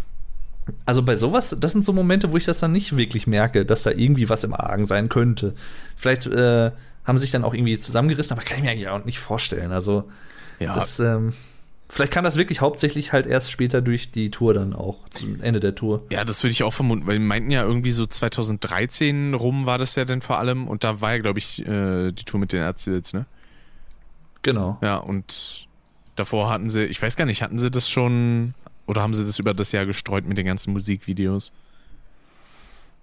Also 0.86 1.02
bei 1.02 1.16
sowas, 1.16 1.56
das 1.60 1.72
sind 1.72 1.84
so 1.84 1.94
Momente, 1.94 2.32
wo 2.32 2.38
ich 2.38 2.46
das 2.46 2.60
dann 2.60 2.72
nicht 2.72 2.96
wirklich 2.96 3.26
merke, 3.26 3.66
dass 3.66 3.84
da 3.84 3.92
irgendwie 3.92 4.30
was 4.30 4.44
im 4.44 4.54
Argen 4.54 4.86
sein 4.86 5.10
könnte. 5.10 5.56
Vielleicht 5.96 6.28
äh, 6.28 6.72
haben 7.06 7.18
sich 7.18 7.32
dann 7.32 7.44
auch 7.44 7.56
irgendwie 7.56 7.78
zusammengerissen, 7.78 8.34
aber 8.34 8.46
kann 8.46 8.58
ich 8.58 8.64
mir 8.64 8.72
eigentlich 8.72 8.88
auch 8.88 9.04
nicht 9.04 9.20
vorstellen. 9.20 9.72
Also 9.72 10.10
Ja, 10.60 10.76
das, 10.76 11.00
ähm, 11.00 11.34
vielleicht 11.90 12.14
kam 12.14 12.24
das 12.24 12.38
wirklich 12.38 12.62
hauptsächlich 12.62 13.12
halt 13.12 13.26
erst 13.28 13.52
später 13.52 13.82
durch 13.82 14.12
die 14.12 14.32
Tour 14.32 14.54
dann 14.54 14.74
auch, 14.74 15.10
zum 15.10 15.42
Ende 15.42 15.60
der 15.60 15.76
Tour. 15.76 16.06
Ja, 16.12 16.24
das 16.24 16.44
würde 16.44 16.52
ich 16.52 16.64
auch 16.64 16.74
vermuten, 16.74 17.08
weil 17.08 17.18
die 17.18 17.26
meinten 17.26 17.52
ja 17.52 17.64
irgendwie 17.64 17.92
so 17.92 18.06
2013 18.06 19.34
rum 19.34 19.66
war 19.66 19.78
das 19.78 19.96
ja 19.96 20.06
dann 20.06 20.22
vor 20.22 20.38
allem 20.38 20.68
und 20.68 20.84
da 20.84 21.02
war 21.02 21.14
ja, 21.14 21.18
glaube 21.20 21.40
ich, 21.40 21.66
äh, 21.66 22.12
die 22.12 22.24
Tour 22.24 22.40
mit 22.40 22.54
den 22.54 22.62
Ärztewitz, 22.62 23.14
ne? 23.14 23.26
Genau. 24.42 24.78
Ja, 24.82 24.98
und 24.98 25.68
davor 26.16 26.50
hatten 26.50 26.70
sie, 26.70 26.86
ich 26.86 27.02
weiß 27.02 27.16
gar 27.16 27.26
nicht, 27.26 27.42
hatten 27.42 27.60
sie 27.60 27.72
das 27.72 27.90
schon 27.90 28.54
oder 28.86 29.02
haben 29.02 29.14
sie 29.14 29.26
das 29.26 29.40
über 29.40 29.54
das 29.54 29.72
Jahr 29.72 29.86
gestreut 29.86 30.26
mit 30.26 30.38
den 30.38 30.46
ganzen 30.46 30.74
Musikvideos? 30.74 31.52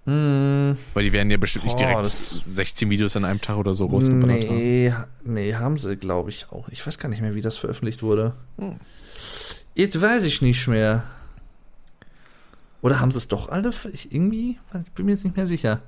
Hm, 0.06 0.76
Weil 0.94 1.02
die 1.04 1.12
werden 1.12 1.30
ja 1.30 1.36
bestimmt 1.36 1.64
nicht 1.64 1.76
Boah, 1.78 1.86
direkt 1.86 2.06
das- 2.06 2.30
16 2.30 2.88
Videos 2.90 3.16
an 3.16 3.24
einem 3.24 3.40
Tag 3.40 3.56
oder 3.56 3.74
so 3.74 3.86
rausgeballert 3.86 4.44
haben. 4.44 4.56
nee, 4.56 4.92
nee, 5.24 5.54
haben 5.54 5.76
sie, 5.78 5.96
glaube 5.96 6.30
ich, 6.30 6.46
auch. 6.50 6.68
Ich 6.68 6.86
weiß 6.86 6.98
gar 6.98 7.08
nicht 7.08 7.20
mehr, 7.20 7.34
wie 7.34 7.40
das 7.40 7.56
veröffentlicht 7.56 8.02
wurde. 8.04 8.32
Hm. 8.58 8.76
Jetzt 9.74 10.00
weiß 10.00 10.22
ich 10.24 10.40
nicht 10.42 10.68
mehr. 10.68 11.02
Oder 12.82 13.00
haben 13.00 13.10
sie 13.10 13.18
es 13.18 13.26
doch 13.26 13.48
alle? 13.48 13.70
Ich 13.92 14.12
irgendwie, 14.14 14.58
ich 14.84 14.92
bin 14.92 15.06
mir 15.06 15.12
jetzt 15.12 15.24
nicht 15.24 15.36
mehr 15.36 15.46
sicher. 15.46 15.80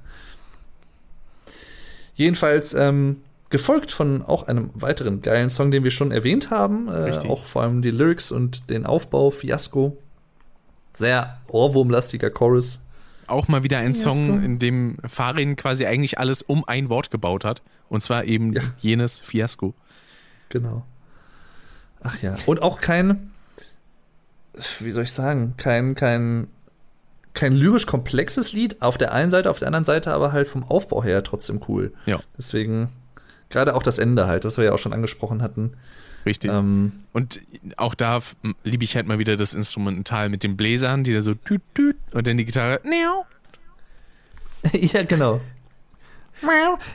Jedenfalls 2.14 2.74
ähm, 2.74 3.18
gefolgt 3.50 3.92
von 3.92 4.22
auch 4.22 4.48
einem 4.48 4.70
weiteren 4.74 5.22
geilen 5.22 5.50
Song, 5.50 5.70
den 5.70 5.84
wir 5.84 5.90
schon 5.92 6.10
erwähnt 6.10 6.50
haben. 6.50 6.88
Äh, 6.88 7.12
auch 7.28 7.44
vor 7.44 7.62
allem 7.62 7.82
die 7.82 7.90
Lyrics 7.92 8.32
und 8.32 8.68
den 8.70 8.84
Aufbau, 8.84 9.30
Fiasco. 9.30 9.96
Sehr 10.92 11.40
ohrwurmlastiger 11.46 12.30
Chorus. 12.30 12.80
Auch 13.28 13.48
mal 13.48 13.62
wieder 13.62 13.78
ein 13.78 13.94
Fiasko. 13.94 14.10
Song, 14.14 14.42
in 14.42 14.58
dem 14.58 14.96
Farin 15.06 15.56
quasi 15.56 15.86
eigentlich 15.86 16.18
alles 16.18 16.42
um 16.42 16.64
ein 16.66 16.88
Wort 16.88 17.10
gebaut 17.10 17.44
hat. 17.44 17.62
Und 17.88 18.02
zwar 18.02 18.24
eben 18.24 18.52
Ja. 18.52 18.62
jenes 18.78 19.20
Fiasko. 19.20 19.74
Genau. 20.48 20.84
Ach 22.02 22.20
ja. 22.22 22.34
Und 22.46 22.62
auch 22.62 22.80
kein, 22.80 23.30
wie 24.80 24.90
soll 24.90 25.04
ich 25.04 25.12
sagen, 25.12 25.54
kein, 25.56 25.94
kein, 25.94 26.48
kein 27.34 27.52
lyrisch 27.54 27.86
komplexes 27.86 28.52
Lied 28.52 28.80
auf 28.82 28.98
der 28.98 29.12
einen 29.12 29.30
Seite, 29.30 29.50
auf 29.50 29.58
der 29.58 29.68
anderen 29.68 29.84
Seite 29.84 30.12
aber 30.12 30.32
halt 30.32 30.48
vom 30.48 30.64
Aufbau 30.64 31.02
her 31.04 31.22
trotzdem 31.22 31.60
cool. 31.68 31.92
Ja, 32.06 32.20
Deswegen, 32.36 32.88
gerade 33.50 33.74
auch 33.74 33.82
das 33.82 33.98
Ende 33.98 34.26
halt, 34.26 34.44
was 34.44 34.56
wir 34.58 34.64
ja 34.64 34.72
auch 34.72 34.78
schon 34.78 34.92
angesprochen 34.92 35.42
hatten. 35.42 35.72
Richtig. 36.26 36.50
Ähm, 36.50 36.92
Und 37.12 37.40
auch 37.76 37.94
da 37.94 38.20
liebe 38.64 38.84
ich 38.84 38.96
halt 38.96 39.06
mal 39.06 39.18
wieder 39.18 39.36
das 39.36 39.54
Instrumental 39.54 40.28
mit 40.28 40.42
den 40.44 40.56
Bläsern, 40.56 41.04
die 41.04 41.14
da 41.14 41.20
so 41.20 41.34
tüt, 41.34 41.62
tüt, 41.74 41.96
und 42.12 42.26
dann 42.26 42.36
die 42.36 42.44
Gitarre. 42.44 42.80
Neau. 42.84 43.26
ja, 44.72 45.02
genau. 45.02 45.40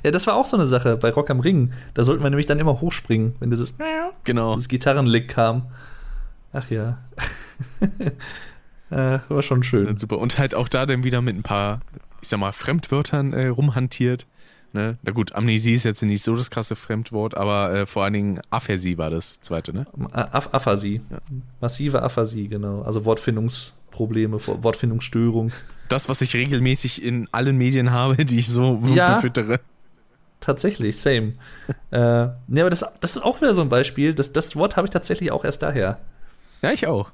Ja, 0.03 0.11
das 0.11 0.26
war 0.27 0.35
auch 0.35 0.45
so 0.45 0.56
eine 0.56 0.68
Sache 0.68 0.95
bei 0.98 1.10
Rock 1.10 1.30
am 1.30 1.40
Ring. 1.40 1.74
Da 1.93 2.03
sollten 2.03 2.24
wir 2.24 2.30
nämlich 2.30 2.45
dann 2.45 2.60
immer 2.60 2.80
hochspringen, 2.80 3.35
wenn 3.40 3.50
dieses, 3.50 3.74
Genau. 4.24 4.56
dieses 4.56 4.69
Gitarrenlick 4.69 5.27
kam. 5.27 5.68
Ach 6.53 6.69
ja. 6.69 7.00
äh, 8.90 9.19
war 9.27 9.42
schon 9.42 9.64
schön. 9.64 9.98
Super. 9.98 10.18
Und 10.19 10.38
halt 10.38 10.56
auch 10.56 10.69
da 10.69 10.85
dann 10.85 11.03
wieder 11.03 11.22
mit 11.22 11.35
ein 11.35 11.43
paar, 11.43 11.82
ich 12.22 12.30
sag 12.30 12.40
mal, 12.40 12.52
Fremdwörtern 12.52 13.34
äh, 13.34 13.48
rumhantiert. 13.48 14.27
Ne? 14.76 14.98
Na 15.03 15.11
gut, 15.11 15.34
Amnesie 15.35 15.74
ist 15.74 15.84
jetzt 15.84 16.02
nicht 16.02 16.24
so 16.24 16.35
das 16.35 16.50
krasse 16.50 16.76
Fremdwort, 16.76 17.38
aber 17.38 17.72
äh, 17.74 17.85
vor 17.85 18.03
allen 18.03 18.14
Dingen 18.14 18.42
Aphasie 18.50 18.98
war 18.98 19.11
das 19.11 19.40
zweite, 19.42 19.72
ne? 19.72 19.85
Aph 20.11 20.50
Aphasie. 20.52 21.00
Massive 21.61 22.02
Aphasie, 22.02 22.48
genau. 22.48 22.82
Also 22.82 23.06
Wortfindungsprobleme, 23.06 24.40
Wortfindungsstörung. 24.64 25.52
Das, 25.90 26.10
was 26.10 26.22
ich 26.22 26.34
regelmäßig 26.34 27.03
in 27.03 27.27
allen 27.32 27.56
Medien 27.56 27.92
habe, 27.92 28.26
die 28.26 28.40
ich 28.40 28.48
so 28.48 28.82
Ja. 28.95 29.16
befüttere. 29.16 29.60
Tatsächlich, 30.40 30.98
same. 30.98 31.34
äh, 31.92 32.00
ne, 32.48 32.61
aber 32.61 32.69
das, 32.72 32.84
das 33.00 33.16
ist 33.16 33.22
auch 33.22 33.42
wieder 33.42 33.53
so 33.53 33.61
ein 33.61 33.69
Beispiel. 33.69 34.14
Das, 34.16 34.34
das 34.34 34.56
Wort 34.56 34.76
habe 34.76 34.88
ich 34.88 34.92
tatsächlich 34.92 35.32
auch 35.32 35.45
erst 35.45 35.61
daher. 35.61 36.00
Ja, 36.64 36.72
ich 36.72 36.88
auch. 36.88 37.11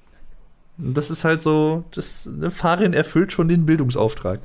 Das 0.77 1.11
ist 1.11 1.25
halt 1.25 1.41
so, 1.41 1.83
das 1.91 2.25
eine 2.27 2.51
Fahrerin 2.51 2.93
erfüllt 2.93 3.33
schon 3.33 3.49
den 3.49 3.65
Bildungsauftrag. 3.65 4.39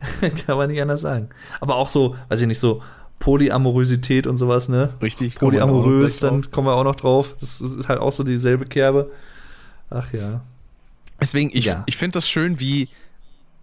Kann 0.46 0.56
man 0.56 0.70
nicht 0.70 0.80
anders 0.80 1.02
sagen. 1.02 1.28
Aber 1.60 1.76
auch 1.76 1.88
so, 1.88 2.16
weiß 2.28 2.40
ich 2.40 2.46
nicht, 2.46 2.58
so 2.60 2.82
Polyamorosität 3.18 4.26
und 4.26 4.36
sowas, 4.36 4.68
ne? 4.68 4.94
Richtig. 5.02 5.34
Polyamorös, 5.36 6.20
dann 6.20 6.50
kommen 6.50 6.66
wir 6.68 6.74
auch 6.74 6.84
noch 6.84 6.96
drauf. 6.96 7.36
Das 7.40 7.60
ist 7.60 7.88
halt 7.88 8.00
auch 8.00 8.12
so 8.12 8.24
dieselbe 8.24 8.64
Kerbe. 8.66 9.10
Ach 9.90 10.12
ja. 10.12 10.40
Deswegen, 11.20 11.50
ich, 11.52 11.66
Ja. 11.66 11.82
ich 11.86 11.96
finde 11.98 12.14
das 12.14 12.28
schön, 12.28 12.60
wie 12.60 12.88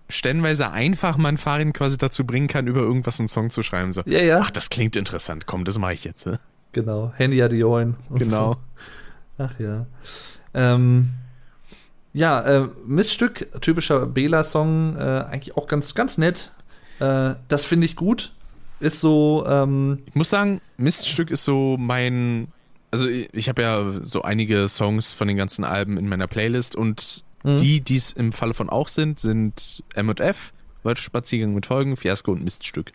stellenweise 0.09 0.71
einfach 0.71 1.17
man 1.17 1.37
Farin 1.37 1.73
quasi 1.73 1.97
dazu 1.97 2.25
bringen 2.25 2.47
kann, 2.47 2.67
über 2.67 2.81
irgendwas 2.81 3.19
einen 3.19 3.27
Song 3.29 3.49
zu 3.49 3.63
schreiben. 3.63 3.91
So, 3.91 4.03
Ja, 4.05 4.19
ja. 4.21 4.39
ach, 4.41 4.51
das 4.51 4.69
klingt 4.69 4.95
interessant, 4.95 5.47
komm, 5.47 5.65
das 5.65 5.77
mache 5.79 5.93
ich 5.93 6.03
jetzt. 6.03 6.27
Ne? 6.27 6.39
Genau. 6.71 7.11
Handy 7.15 7.39
hat 7.39 7.51
und 7.51 7.95
Genau. 8.11 8.53
So. 8.53 8.57
Ach 9.39 9.59
ja. 9.59 9.85
Ähm, 10.53 11.09
ja, 12.17 12.41
äh, 12.41 12.67
Missstück, 12.85 13.47
typischer 13.61 14.05
Bela-Song, 14.07 14.95
äh, 14.97 14.99
eigentlich 15.29 15.55
auch 15.55 15.67
ganz, 15.67 15.93
ganz 15.93 16.17
nett. 16.17 16.51
Äh, 16.99 17.35
das 17.47 17.63
finde 17.65 17.85
ich 17.85 17.95
gut. 17.95 18.33
Ist 18.79 19.01
so, 19.01 19.45
ähm, 19.47 19.99
Ich 20.07 20.15
muss 20.15 20.29
sagen, 20.29 20.61
Miststück 20.77 21.31
ist 21.31 21.43
so 21.43 21.77
mein. 21.79 22.47
Also, 22.91 23.07
ich 23.07 23.49
habe 23.49 23.61
ja 23.61 23.83
so 24.03 24.21
einige 24.23 24.67
Songs 24.67 25.13
von 25.13 25.27
den 25.27 25.37
ganzen 25.37 25.63
Alben 25.63 25.97
in 25.97 26.07
meiner 26.09 26.27
Playlist 26.27 26.75
und 26.75 27.23
Mhm. 27.43 27.57
die, 27.59 27.81
die 27.81 27.95
es 27.97 28.13
im 28.13 28.33
Falle 28.33 28.55
von 28.55 28.69
auch 28.69 28.87
sind, 28.87 29.19
sind 29.19 29.83
M&F, 29.93 30.53
Waldspaziergang 30.83 31.53
mit 31.53 31.67
Folgen, 31.67 31.95
Fiasko 31.95 32.31
und 32.31 32.43
Miststück. 32.43 32.91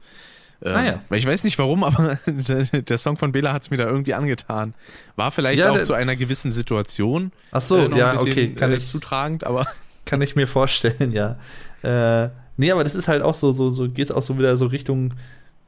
Ähm, 0.64 0.76
Ah 0.76 0.84
ja. 0.84 1.00
Ich 1.10 1.26
weiß 1.26 1.44
nicht 1.44 1.58
warum, 1.58 1.84
aber 1.84 2.18
der, 2.26 2.98
Song 2.98 3.16
von 3.16 3.32
Bela 3.32 3.52
hat 3.52 3.62
es 3.62 3.70
mir 3.70 3.76
da 3.76 3.86
irgendwie 3.86 4.14
angetan. 4.14 4.74
War 5.16 5.30
vielleicht 5.30 5.60
Ja, 5.60 5.70
auch 5.70 5.82
zu 5.82 5.94
einer 5.94 6.16
gewissen 6.16 6.52
Situation. 6.52 7.32
ach 7.50 7.60
so, 7.60 7.78
äh, 7.78 7.98
ja, 7.98 8.12
bisschen, 8.12 8.32
okay, 8.32 8.54
kann 8.54 8.72
äh, 8.72 8.76
ich, 8.76 8.86
zutragend, 8.86 9.44
aber 9.44 9.66
kann 10.04 10.22
ich 10.22 10.36
mir 10.36 10.46
vorstellen, 10.46 11.12
ja. 11.12 11.36
Äh, 11.82 12.30
nee, 12.56 12.70
aber 12.70 12.84
das 12.84 12.94
ist 12.94 13.08
halt 13.08 13.22
auch 13.22 13.34
so, 13.34 13.52
so, 13.52 13.70
so 13.70 13.88
geht's 13.88 14.12
auch 14.12 14.22
so 14.22 14.38
wieder 14.38 14.56
so 14.56 14.66
Richtung, 14.66 15.14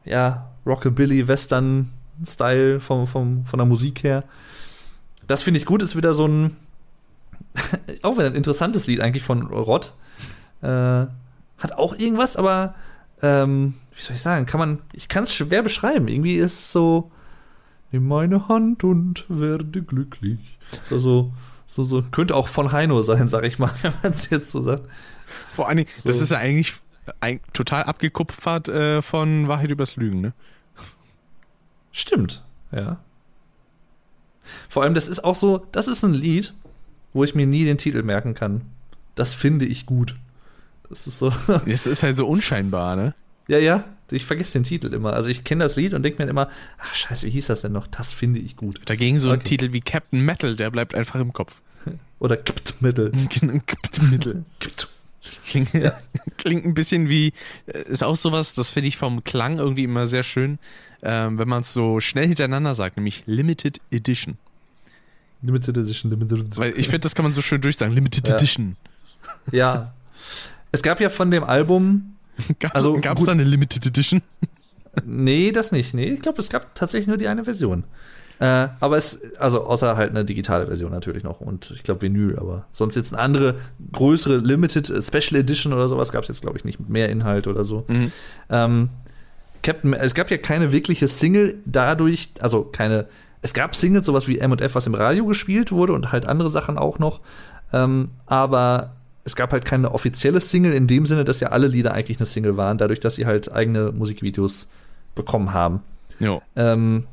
ja, 0.05 0.51
Rockabilly, 0.67 1.27
Western-Style 1.27 2.81
vom, 2.81 3.07
vom, 3.07 3.47
von 3.47 3.59
der 3.59 3.67
Musik 3.67 4.03
her. 4.03 4.25
Das 5.27 5.43
finde 5.43 5.59
ich 5.59 5.67
gut, 5.67 5.83
ist 5.83 5.97
wieder 5.97 6.15
so 6.15 6.29
ein, 6.29 6.57
auch 8.03 8.17
wieder 8.17 8.27
ein 8.27 8.35
interessantes 8.35 8.87
Lied 8.87 9.01
eigentlich 9.01 9.25
von 9.25 9.43
Rott. 9.43 9.93
Äh, 10.63 10.67
hat 10.67 11.73
auch 11.73 11.95
irgendwas, 11.97 12.37
aber, 12.37 12.75
ähm, 13.23 13.75
wie 13.97 14.01
soll 14.03 14.17
ich 14.17 14.23
sagen, 14.23 14.47
kann 14.47 14.59
man, 14.59 14.79
ich 14.93 15.09
kann 15.09 15.25
es 15.25 15.35
schwer 15.35 15.63
beschreiben. 15.63 16.09
Irgendwie 16.09 16.37
ist 16.37 16.55
es 16.55 16.73
so, 16.73 17.11
nimm 17.93 18.09
meine 18.09 18.49
Hand 18.49 18.85
und 18.85 19.25
werde 19.29 19.83
glücklich. 19.83 20.59
So, 20.85 20.99
so, 20.99 21.33
so, 21.67 21.85
so, 21.85 22.03
könnte 22.03 22.35
auch 22.35 22.49
von 22.49 22.73
Heino 22.73 23.03
sein, 23.03 23.29
sag 23.29 23.45
ich 23.45 23.59
mal, 23.59 23.71
wenn 23.83 23.93
man 24.03 24.13
es 24.13 24.31
jetzt 24.31 24.51
so 24.51 24.63
sagt. 24.63 24.83
vor 25.53 25.69
allen 25.69 25.79
Dingen, 25.79 25.89
So. 25.91 26.09
das 26.09 26.21
ist 26.21 26.31
ja 26.31 26.39
eigentlich 26.39 26.75
ein, 27.21 27.41
total 27.53 27.85
abgekupfert 27.85 28.69
äh, 28.69 29.03
von 29.03 29.49
Wahrheit 29.49 29.71
übers 29.71 29.97
Lügen, 29.97 30.21
ne? 30.21 30.33
Stimmt, 31.93 32.43
ja. 32.73 32.99
Vor 34.69 34.83
allem, 34.83 34.95
das 34.95 35.09
ist 35.09 35.23
auch 35.23 35.35
so, 35.37 35.67
das 35.73 35.87
ist 35.87 36.03
ein 36.03 36.13
Lied, 36.15 36.55
wo 37.13 37.23
ich 37.25 37.35
mir 37.35 37.47
nie 37.47 37.65
den 37.65 37.79
Titel 37.79 38.03
merken 38.03 38.35
kann. 38.35 38.63
Das 39.15 39.33
finde 39.33 39.65
ich 39.65 39.87
gut. 39.87 40.17
Das 40.89 41.07
ist 41.07 41.19
so, 41.19 41.33
Es 41.67 41.87
ist 41.87 42.03
halt 42.03 42.17
so 42.17 42.27
unscheinbar, 42.27 42.97
ne? 42.97 43.15
Ja, 43.49 43.59
ja, 43.59 43.85
ich 44.11 44.25
vergesse 44.25 44.55
den 44.55 44.65
Titel 44.65 44.93
immer. 44.95 45.13
Also 45.13 45.29
ich 45.29 45.45
kenne 45.45 45.65
das 45.65 45.77
Lied 45.77 45.95
und 45.95 46.03
denke 46.03 46.23
mir 46.23 46.31
immer, 46.31 46.49
ach 46.79 46.95
scheiße, 46.95 47.27
wie 47.27 47.31
hieß 47.31 47.47
das 47.47 47.63
denn 47.63 47.73
noch? 47.73 47.87
Das 47.87 48.13
finde 48.13 48.41
ich 48.41 48.57
gut. 48.57 48.81
Dagegen 48.87 49.19
so 49.19 49.31
ein 49.31 49.37
Okay. 49.41 49.45
Titel 49.57 49.73
wie 49.73 49.81
Captain 49.81 50.21
Metal, 50.21 50.57
der 50.57 50.71
bleibt 50.71 50.95
einfach 50.95 51.21
im 51.21 51.33
Kopf. 51.33 51.61
Oder 52.19 52.37
Kipt 52.37 52.81
Mittel. 52.81 53.13
Captain 53.67 54.11
Metal. 54.11 54.45
Kipt. 54.61 54.89
Klingt, 55.47 55.71
klingt 56.37 56.67
ein 56.67 56.75
bisschen 56.75 57.09
wie, 57.09 57.33
äh, 57.67 57.83
ist 57.89 58.05
auch 58.05 58.15
sowas, 58.17 58.53
das 58.53 58.69
finde 58.69 58.89
ich 58.89 58.99
vom 58.99 59.25
Klang 59.25 59.59
irgendwie 59.59 59.85
immer 59.85 60.07
sehr 60.07 60.23
schön, 60.23 60.59
ähm, 61.03 61.39
wenn 61.39 61.49
man 61.49 61.63
es 61.63 61.73
so 61.73 61.99
schnell 62.01 62.27
hintereinander 62.27 62.75
sagt, 62.75 62.99
nämlich 62.99 63.23
Limited 63.25 63.81
Edition. 63.91 64.37
Limited 65.41 65.79
Edition, 65.79 66.11
Limited 66.11 66.41
Edition. 66.41 66.57
Weil 66.63 66.79
ich 66.79 66.87
finde, 66.87 67.01
das 67.01 67.15
kann 67.15 67.23
man 67.23 67.33
so 67.33 67.41
schön 67.41 67.63
durchsagen. 67.63 67.95
Limited 67.95 68.29
Ja. 68.29 68.35
Edition. 68.35 68.77
Ja. 69.51 69.95
Es 70.73 70.83
gab 70.83 71.01
ja 71.01 71.09
von 71.09 71.31
dem 71.31 71.45
Album, 71.45 72.14
Gab 72.61 72.75
Also, 72.75 72.97
es 72.97 73.15
gut. 73.15 73.29
da 73.29 73.33
eine 73.33 73.45
Limited 73.45 73.87
Edition? 73.87 74.23
Nee, 75.05 75.51
das 75.53 75.73
nicht. 75.73 75.95
Nee, 75.95 76.07
ich 76.11 76.23
glaube, 76.23 76.41
es 76.41 76.51
gab 76.51 76.75
tatsächlich 76.75 77.09
nur 77.09 77.17
die 77.17 77.29
eine 77.29 77.45
Version. 77.45 77.85
Äh, 78.41 78.69
aber 78.81 78.97
es, 78.97 79.35
also 79.39 79.63
außer 79.65 79.97
halt 79.97 80.11
eine 80.11 80.25
digitale 80.25 80.67
Version 80.67 80.91
natürlich 80.91 81.23
noch 81.23 81.41
und 81.41 81.71
ich 81.71 81.85
glaube 81.85 82.03
Vinyl, 82.03 82.37
aber 82.37 82.67
sonst 82.73 82.97
jetzt 82.97 83.13
eine 83.13 83.23
andere, 83.23 83.55
größere 83.93 84.39
Limited 84.39 84.91
äh, 84.91 85.01
Special 85.01 85.41
Edition 85.41 85.73
oder 85.73 85.89
sowas 85.89 86.11
gab 86.11 86.23
es 86.23 86.29
jetzt, 86.29 86.43
glaube 86.43 86.59
ich, 86.59 86.65
nicht 86.65 86.81
mit 86.81 86.89
mehr 86.89 87.09
Inhalt 87.11 87.47
oder 87.47 87.63
so. 87.63 87.85
Mhm. 87.87 88.11
Ähm, 88.51 88.89
Captain, 89.63 89.93
es 89.95 90.15
gab 90.15 90.31
ja 90.33 90.37
keine 90.37 90.73
wirkliche 90.73 91.07
Single 91.07 91.57
dadurch, 91.65 92.31
also 92.41 92.65
keine, 92.65 93.07
es 93.41 93.55
gab 93.55 93.77
Singles, 93.77 94.07
sowas 94.07 94.27
wie 94.27 94.39
M&F, 94.39 94.75
was 94.75 94.87
im 94.89 94.95
Radio 94.95 95.27
gespielt 95.27 95.71
wurde 95.71 95.93
und 95.93 96.11
halt 96.11 96.27
andere 96.27 96.51
Sachen 96.51 96.77
auch 96.77 96.99
noch, 96.99 97.21
ähm, 97.73 98.11
aber 98.27 98.97
es 99.25 99.37
gab 99.37 99.53
halt 99.53 99.65
keine 99.65 99.93
offizielle 99.93 100.41
Single 100.41 100.73
in 100.73 100.87
dem 100.87 101.07
Sinne, 101.07 101.25
dass 101.25 101.41
ja 101.41 101.49
alle 101.49 101.67
Lieder 101.67 101.93
eigentlich 101.93 102.19
eine 102.19 102.27
Single 102.27 102.57
waren, 102.57 102.79
dadurch, 102.79 103.01
dass 103.01 103.15
sie 103.15 103.27
halt 103.27 103.51
eigene 103.51 103.91
Musikvideos 103.93 104.69
bekommen 105.15 105.53
haben. 105.53 105.81
Jo. 106.21 106.43
Ähm, 106.57 107.07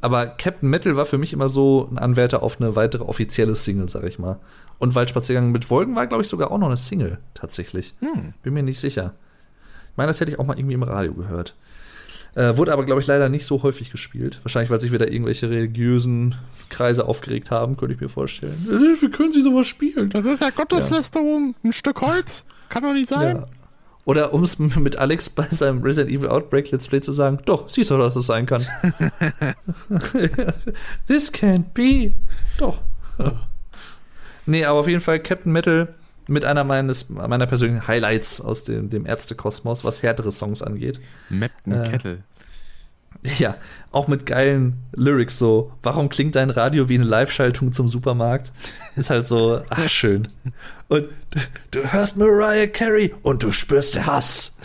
aber 0.00 0.26
Captain 0.26 0.68
Metal 0.68 0.96
war 0.96 1.06
für 1.06 1.18
mich 1.18 1.32
immer 1.32 1.48
so 1.48 1.88
ein 1.90 1.98
Anwärter 1.98 2.42
auf 2.42 2.60
eine 2.60 2.74
weitere 2.74 3.04
offizielle 3.04 3.54
Single, 3.54 3.88
sag 3.88 4.04
ich 4.04 4.18
mal. 4.18 4.38
Und 4.78 4.94
Waldspaziergang 4.94 5.52
mit 5.52 5.68
Wolken 5.70 5.94
war, 5.94 6.06
glaube 6.06 6.22
ich, 6.22 6.28
sogar 6.28 6.50
auch 6.50 6.58
noch 6.58 6.68
eine 6.68 6.76
Single, 6.76 7.18
tatsächlich. 7.34 7.94
Hm. 8.00 8.32
Bin 8.42 8.54
mir 8.54 8.62
nicht 8.62 8.80
sicher. 8.80 9.14
Ich 9.90 9.96
meine, 9.96 10.08
das 10.08 10.20
hätte 10.20 10.32
ich 10.32 10.38
auch 10.38 10.46
mal 10.46 10.58
irgendwie 10.58 10.74
im 10.74 10.82
Radio 10.82 11.12
gehört. 11.12 11.54
Äh, 12.34 12.56
wurde 12.56 12.72
aber, 12.72 12.84
glaube 12.84 13.00
ich, 13.00 13.06
leider 13.06 13.28
nicht 13.28 13.44
so 13.44 13.62
häufig 13.62 13.90
gespielt. 13.90 14.40
Wahrscheinlich, 14.44 14.70
weil 14.70 14.80
sich 14.80 14.92
wieder 14.92 15.10
irgendwelche 15.10 15.50
religiösen 15.50 16.36
Kreise 16.68 17.06
aufgeregt 17.06 17.50
haben, 17.50 17.76
könnte 17.76 17.94
ich 17.94 18.00
mir 18.00 18.08
vorstellen. 18.08 18.68
Äh, 18.68 19.02
Wie 19.02 19.10
können 19.10 19.32
Sie 19.32 19.42
sowas 19.42 19.66
spielen? 19.66 20.10
Das 20.10 20.24
ist 20.24 20.40
ja 20.40 20.50
Gotteslästerung. 20.50 21.54
Ein 21.64 21.72
Stück 21.72 22.00
Holz. 22.00 22.44
Kann 22.68 22.84
doch 22.84 22.92
nicht 22.92 23.08
sein. 23.08 23.36
Ja. 23.36 23.46
Oder 24.04 24.32
um 24.32 24.42
es 24.42 24.58
mit 24.58 24.96
Alex 24.96 25.28
bei 25.30 25.46
seinem 25.46 25.82
Resident 25.82 26.10
Evil 26.16 26.28
Outbreak 26.28 26.70
Let's 26.70 26.88
Play 26.88 27.00
zu 27.00 27.12
sagen, 27.12 27.38
doch, 27.44 27.68
siehst 27.68 27.90
du, 27.90 27.96
dass 27.96 28.16
es 28.16 28.26
sein 28.26 28.46
kann. 28.46 28.64
This 31.06 31.32
can't 31.32 31.64
be. 31.74 32.14
Doch. 32.58 32.78
nee, 34.46 34.64
aber 34.64 34.80
auf 34.80 34.88
jeden 34.88 35.00
Fall 35.00 35.20
Captain 35.20 35.52
Metal 35.52 35.94
mit 36.30 36.44
einer 36.44 36.64
meines, 36.64 37.10
meiner 37.10 37.46
persönlichen 37.46 37.86
Highlights 37.86 38.40
aus 38.40 38.64
dem, 38.64 38.88
dem 38.88 39.04
Ärztekosmos, 39.06 39.84
was 39.84 40.02
härtere 40.02 40.32
Songs 40.32 40.62
angeht. 40.62 41.00
Mapton 41.28 41.72
Äh, 41.74 41.90
Kettle. 41.90 42.18
Ja, 43.38 43.56
auch 43.90 44.08
mit 44.08 44.24
geilen 44.24 44.78
Lyrics 44.94 45.38
so. 45.38 45.72
Warum 45.82 46.08
klingt 46.08 46.36
dein 46.36 46.48
Radio 46.48 46.88
wie 46.88 46.94
eine 46.94 47.04
Live-Schaltung 47.04 47.70
zum 47.70 47.86
Supermarkt? 47.86 48.50
Ist 48.96 49.10
halt 49.10 49.28
so, 49.28 49.60
ach 49.68 49.88
schön. 49.90 50.28
Und 50.88 51.06
du, 51.72 51.92
hörst 51.92 52.16
Mariah 52.16 52.66
Carey 52.68 53.14
und 53.22 53.42
du 53.42 53.52
spürst 53.52 53.94
den 53.96 54.06
Hass. 54.06 54.56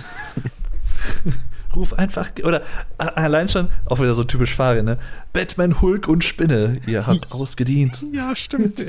Ruf 1.76 1.92
einfach, 1.96 2.30
oder 2.44 2.62
allein 2.98 3.50
schon, 3.50 3.68
auch 3.88 4.00
wieder 4.00 4.16
so 4.16 4.24
typisch 4.24 4.54
Farin, 4.56 4.86
ne? 4.86 4.98
Batman, 5.34 5.82
Hulk 5.82 6.08
und 6.08 6.24
Spinne, 6.24 6.80
ihr 6.88 7.06
habt 7.06 7.32
ausgedient. 7.34 8.06
Ja, 8.14 8.34
stimmt. 8.38 8.86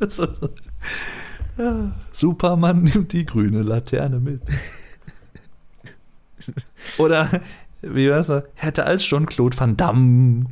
Das 0.00 0.18
ist 0.18 0.40
so- 0.40 0.48
ja, 1.58 1.92
Superman 2.12 2.82
nimmt 2.84 3.12
die 3.12 3.26
grüne 3.26 3.62
Laterne 3.62 4.20
mit. 4.20 4.40
Oder, 6.98 7.28
wie 7.82 8.10
war's? 8.10 8.32
Hätte 8.54 8.84
als 8.84 9.04
schon 9.04 9.26
Claude 9.26 9.58
Van 9.58 9.76
Damme. 9.76 10.46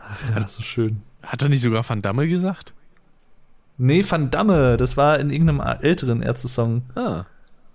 Ach, 0.00 0.18
ja, 0.34 0.48
so 0.48 0.62
schön. 0.62 1.02
Hat 1.22 1.42
er 1.42 1.48
nicht 1.48 1.60
sogar 1.60 1.88
Van 1.88 2.02
Damme 2.02 2.28
gesagt? 2.28 2.72
Nee, 3.76 4.04
Van 4.08 4.30
Damme, 4.30 4.76
das 4.76 4.96
war 4.96 5.18
in 5.18 5.30
irgendeinem 5.30 5.60
älteren 5.60 6.22
Ärzte-Song. 6.22 6.82
Ah, 6.94 7.24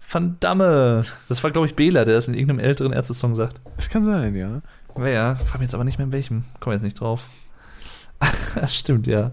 Van 0.10 0.38
Damme. 0.40 1.04
Das 1.30 1.44
war, 1.44 1.52
glaube 1.52 1.68
ich, 1.68 1.76
Bela, 1.76 2.04
der 2.06 2.16
das 2.16 2.28
in 2.28 2.34
irgendeinem 2.34 2.60
älteren 2.60 2.92
Ärzte-Song 2.92 3.36
sagt. 3.36 3.62
das 3.78 3.90
kann 3.90 4.04
sein, 4.04 4.36
ja. 4.36 4.62
Wer? 4.96 5.36
Frag 5.38 5.60
mich 5.60 5.68
jetzt 5.68 5.76
aber 5.76 5.84
nicht 5.84 5.98
mehr 5.98 6.08
in 6.08 6.12
welchem. 6.12 6.44
Komm 6.60 6.74
jetzt 6.74 6.84
nicht 6.84 7.00
drauf. 7.00 7.28
Stimmt, 8.68 9.08
ja. 9.08 9.32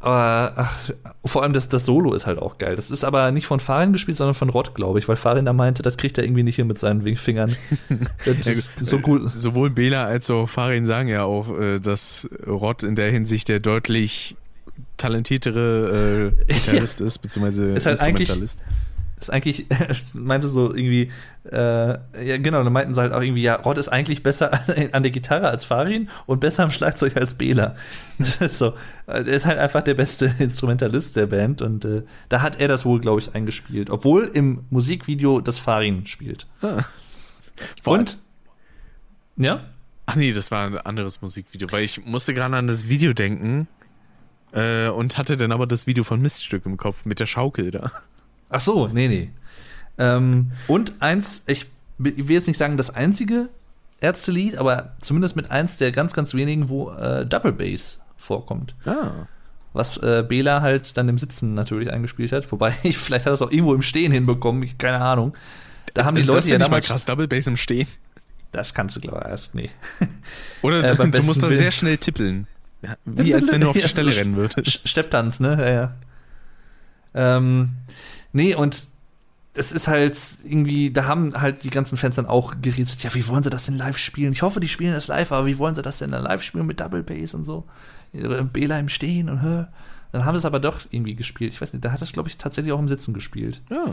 Aber 0.00 0.52
ach, 0.56 0.90
vor 1.24 1.42
allem 1.42 1.52
das, 1.52 1.68
das 1.68 1.84
Solo 1.84 2.14
ist 2.14 2.26
halt 2.26 2.38
auch 2.38 2.58
geil. 2.58 2.76
Das 2.76 2.90
ist 2.90 3.02
aber 3.02 3.32
nicht 3.32 3.46
von 3.46 3.58
Farin 3.58 3.92
gespielt, 3.92 4.16
sondern 4.16 4.34
von 4.34 4.48
Rott, 4.48 4.74
glaube 4.74 4.98
ich, 4.98 5.08
weil 5.08 5.16
Farin 5.16 5.44
da 5.44 5.52
meinte, 5.52 5.82
das 5.82 5.96
kriegt 5.96 6.18
er 6.18 6.24
irgendwie 6.24 6.44
nicht 6.44 6.56
hin 6.56 6.66
mit 6.66 6.78
seinen 6.78 7.16
Fingern. 7.16 7.54
Ja, 8.24 8.54
so 8.80 8.98
gut. 8.98 9.32
Sowohl 9.34 9.70
Bela 9.70 10.04
als 10.04 10.30
auch 10.30 10.48
Farin 10.48 10.84
sagen 10.84 11.08
ja 11.08 11.24
auch, 11.24 11.58
äh, 11.58 11.78
dass 11.78 12.28
Rod 12.46 12.82
in 12.82 12.94
der 12.94 13.10
Hinsicht 13.10 13.48
der 13.48 13.60
deutlich 13.60 14.36
talentiertere 14.96 16.32
äh, 16.48 16.52
Gitarrist 16.52 17.00
ist, 17.00 17.18
beziehungsweise 17.18 17.72
Ist 17.72 17.86
halt 17.86 17.98
Instrumentalist. 17.98 18.58
Ist 19.20 19.30
eigentlich, 19.30 19.66
meinte 20.12 20.48
so 20.48 20.74
irgendwie, 20.74 21.10
äh, 21.50 21.56
ja 21.56 22.36
genau, 22.38 22.62
dann 22.62 22.72
meinten 22.72 22.94
sie 22.94 23.00
halt 23.00 23.12
auch 23.12 23.20
irgendwie, 23.20 23.42
ja, 23.42 23.56
Rod 23.56 23.78
ist 23.78 23.88
eigentlich 23.88 24.22
besser 24.22 24.52
an 24.92 25.02
der 25.02 25.10
Gitarre 25.10 25.48
als 25.48 25.64
Farin 25.64 26.08
und 26.26 26.40
besser 26.40 26.64
am 26.64 26.70
Schlagzeug 26.70 27.16
als 27.16 27.34
Bela. 27.34 27.76
Das 28.18 28.40
ist 28.40 28.58
so, 28.58 28.74
er 29.06 29.26
ist 29.26 29.46
halt 29.46 29.58
einfach 29.58 29.82
der 29.82 29.94
beste 29.94 30.34
Instrumentalist 30.40 31.14
der 31.14 31.26
Band 31.26 31.62
und 31.62 31.84
äh, 31.84 32.02
da 32.28 32.42
hat 32.42 32.60
er 32.60 32.66
das 32.66 32.84
wohl, 32.84 33.00
glaube 33.00 33.20
ich, 33.20 33.34
eingespielt, 33.34 33.90
obwohl 33.90 34.24
im 34.24 34.64
Musikvideo 34.70 35.40
das 35.40 35.58
Farin 35.58 36.04
spielt. 36.06 36.48
Und, 37.84 38.18
ja, 39.36 39.60
Ach 40.10 40.16
nee, 40.16 40.32
das 40.32 40.50
war 40.50 40.64
ein 40.64 40.78
anderes 40.78 41.20
Musikvideo, 41.20 41.70
weil 41.70 41.84
ich 41.84 42.06
musste 42.06 42.32
gerade 42.32 42.56
an 42.56 42.66
das 42.66 42.88
Video 42.88 43.12
denken 43.12 43.68
äh, 44.52 44.88
und 44.88 45.18
hatte 45.18 45.36
dann 45.36 45.52
aber 45.52 45.66
das 45.66 45.86
Video 45.86 46.02
von 46.02 46.22
Miststück 46.22 46.64
im 46.64 46.78
Kopf 46.78 47.04
mit 47.04 47.20
der 47.20 47.26
Schaukel 47.26 47.70
da. 47.70 47.92
Ach 48.50 48.60
so, 48.60 48.88
nee, 48.88 49.08
nee. 49.08 49.30
Ähm, 49.98 50.52
und 50.68 50.94
eins, 51.00 51.42
ich 51.46 51.66
will 51.98 52.30
jetzt 52.30 52.46
nicht 52.46 52.58
sagen 52.58 52.76
das 52.76 52.94
einzige 52.94 53.48
Ärzte-Lied, 54.00 54.56
aber 54.56 54.94
zumindest 55.00 55.34
mit 55.36 55.50
eins 55.50 55.76
der 55.78 55.90
ganz, 55.92 56.12
ganz 56.12 56.34
wenigen, 56.34 56.68
wo 56.68 56.90
äh, 56.92 57.26
Double 57.26 57.52
Bass 57.52 58.00
vorkommt. 58.16 58.74
Ah. 58.84 59.26
Was 59.72 59.96
äh, 59.98 60.24
Bela 60.26 60.62
halt 60.62 60.96
dann 60.96 61.08
im 61.08 61.18
Sitzen 61.18 61.54
natürlich 61.54 61.90
eingespielt 61.92 62.32
hat. 62.32 62.50
Wobei, 62.52 62.74
ich, 62.84 62.96
vielleicht 62.96 63.26
hat 63.26 63.30
er 63.30 63.34
es 63.34 63.42
auch 63.42 63.50
irgendwo 63.50 63.74
im 63.74 63.82
Stehen 63.82 64.12
hinbekommen, 64.12 64.62
ich, 64.62 64.78
keine 64.78 65.00
Ahnung. 65.00 65.36
Da 65.94 66.04
haben 66.04 66.14
die 66.14 66.20
Also 66.20 66.32
Leute 66.32 66.38
das 66.38 66.48
ja 66.48 66.54
ich 66.54 66.60
mal 66.60 66.64
damals. 66.66 66.86
krass, 66.86 67.04
Double 67.04 67.26
Bass 67.28 67.46
im 67.46 67.56
Stehen. 67.56 67.88
Das 68.52 68.72
kannst 68.72 68.96
du, 68.96 69.00
glaube 69.00 69.20
ich, 69.24 69.30
erst, 69.30 69.54
nee. 69.54 69.68
Oder 70.62 70.82
Äh, 70.84 71.10
du 71.10 71.22
musst 71.24 71.42
da 71.42 71.48
sehr 71.48 71.70
schnell 71.70 71.98
tippeln. 71.98 72.46
Ja, 72.82 72.94
wie 73.04 73.34
als 73.34 73.50
wenn 73.50 73.60
du 73.60 73.68
auf 73.70 73.76
die 73.76 73.86
Stelle 73.88 74.14
rennen 74.16 74.36
würdest. 74.36 74.88
Stepptanz, 74.88 75.40
ne? 75.40 75.56
Ja, 75.58 75.70
ja. 75.70 77.36
Ähm, 77.36 77.70
nee, 78.32 78.54
und 78.54 78.86
es 79.54 79.72
ist 79.72 79.88
halt 79.88 80.16
irgendwie, 80.44 80.90
da 80.90 81.06
haben 81.06 81.34
halt 81.40 81.64
die 81.64 81.70
ganzen 81.70 81.98
Fans 81.98 82.16
dann 82.16 82.26
auch 82.26 82.54
gerätselt, 82.60 83.02
ja, 83.02 83.12
wie 83.14 83.26
wollen 83.26 83.42
sie 83.42 83.50
das 83.50 83.66
denn 83.66 83.76
live 83.76 83.98
spielen? 83.98 84.32
Ich 84.32 84.42
hoffe, 84.42 84.60
die 84.60 84.68
spielen 84.68 84.94
das 84.94 85.08
live, 85.08 85.32
aber 85.32 85.46
wie 85.46 85.58
wollen 85.58 85.74
sie 85.74 85.82
das 85.82 85.98
denn 85.98 86.12
dann 86.12 86.22
live 86.22 86.42
spielen 86.42 86.66
mit 86.66 86.80
Double 86.80 87.02
Bass 87.02 87.34
und 87.34 87.44
so? 87.44 87.64
Bela 88.12 88.78
im 88.78 88.88
Stehen 88.88 89.28
und 89.28 89.42
hä? 89.42 89.66
Dann 90.12 90.24
haben 90.24 90.34
sie 90.34 90.38
es 90.38 90.44
aber 90.44 90.60
doch 90.60 90.80
irgendwie 90.90 91.14
gespielt. 91.14 91.52
Ich 91.52 91.60
weiß 91.60 91.72
nicht, 91.72 91.84
da 91.84 91.92
hat 91.92 92.00
es, 92.00 92.12
glaube 92.12 92.28
ich, 92.28 92.38
tatsächlich 92.38 92.72
auch 92.72 92.78
im 92.78 92.88
Sitzen 92.88 93.12
gespielt. 93.12 93.60
Ja. 93.68 93.92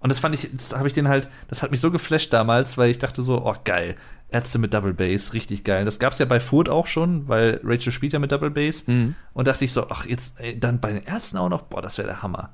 Und 0.00 0.08
das 0.08 0.18
fand 0.18 0.34
ich, 0.34 0.48
das 0.52 0.74
habe 0.76 0.86
ich 0.86 0.94
den 0.94 1.08
halt, 1.08 1.28
das 1.48 1.62
hat 1.62 1.70
mich 1.70 1.80
so 1.80 1.90
geflasht 1.90 2.32
damals, 2.32 2.78
weil 2.78 2.90
ich 2.90 2.98
dachte 2.98 3.22
so, 3.22 3.44
oh 3.44 3.56
geil, 3.64 3.96
Ärzte 4.30 4.58
mit 4.58 4.72
Double 4.72 4.94
Bass, 4.94 5.34
richtig 5.34 5.64
geil. 5.64 5.84
Das 5.84 5.98
gab 5.98 6.12
es 6.12 6.18
ja 6.20 6.26
bei 6.26 6.40
Furt 6.40 6.68
auch 6.68 6.86
schon, 6.86 7.28
weil 7.28 7.60
Rachel 7.64 7.92
spielt 7.92 8.12
ja 8.12 8.18
mit 8.18 8.32
Double 8.32 8.50
Bass. 8.50 8.86
Mhm. 8.86 9.14
Und 9.34 9.48
dachte 9.48 9.64
ich 9.64 9.72
so, 9.72 9.88
ach, 9.90 10.06
jetzt 10.06 10.38
ey, 10.40 10.58
dann 10.58 10.80
bei 10.80 10.92
den 10.92 11.02
Ärzten 11.02 11.36
auch 11.36 11.48
noch, 11.48 11.62
boah, 11.62 11.82
das 11.82 11.98
wäre 11.98 12.08
der 12.08 12.22
Hammer. 12.22 12.50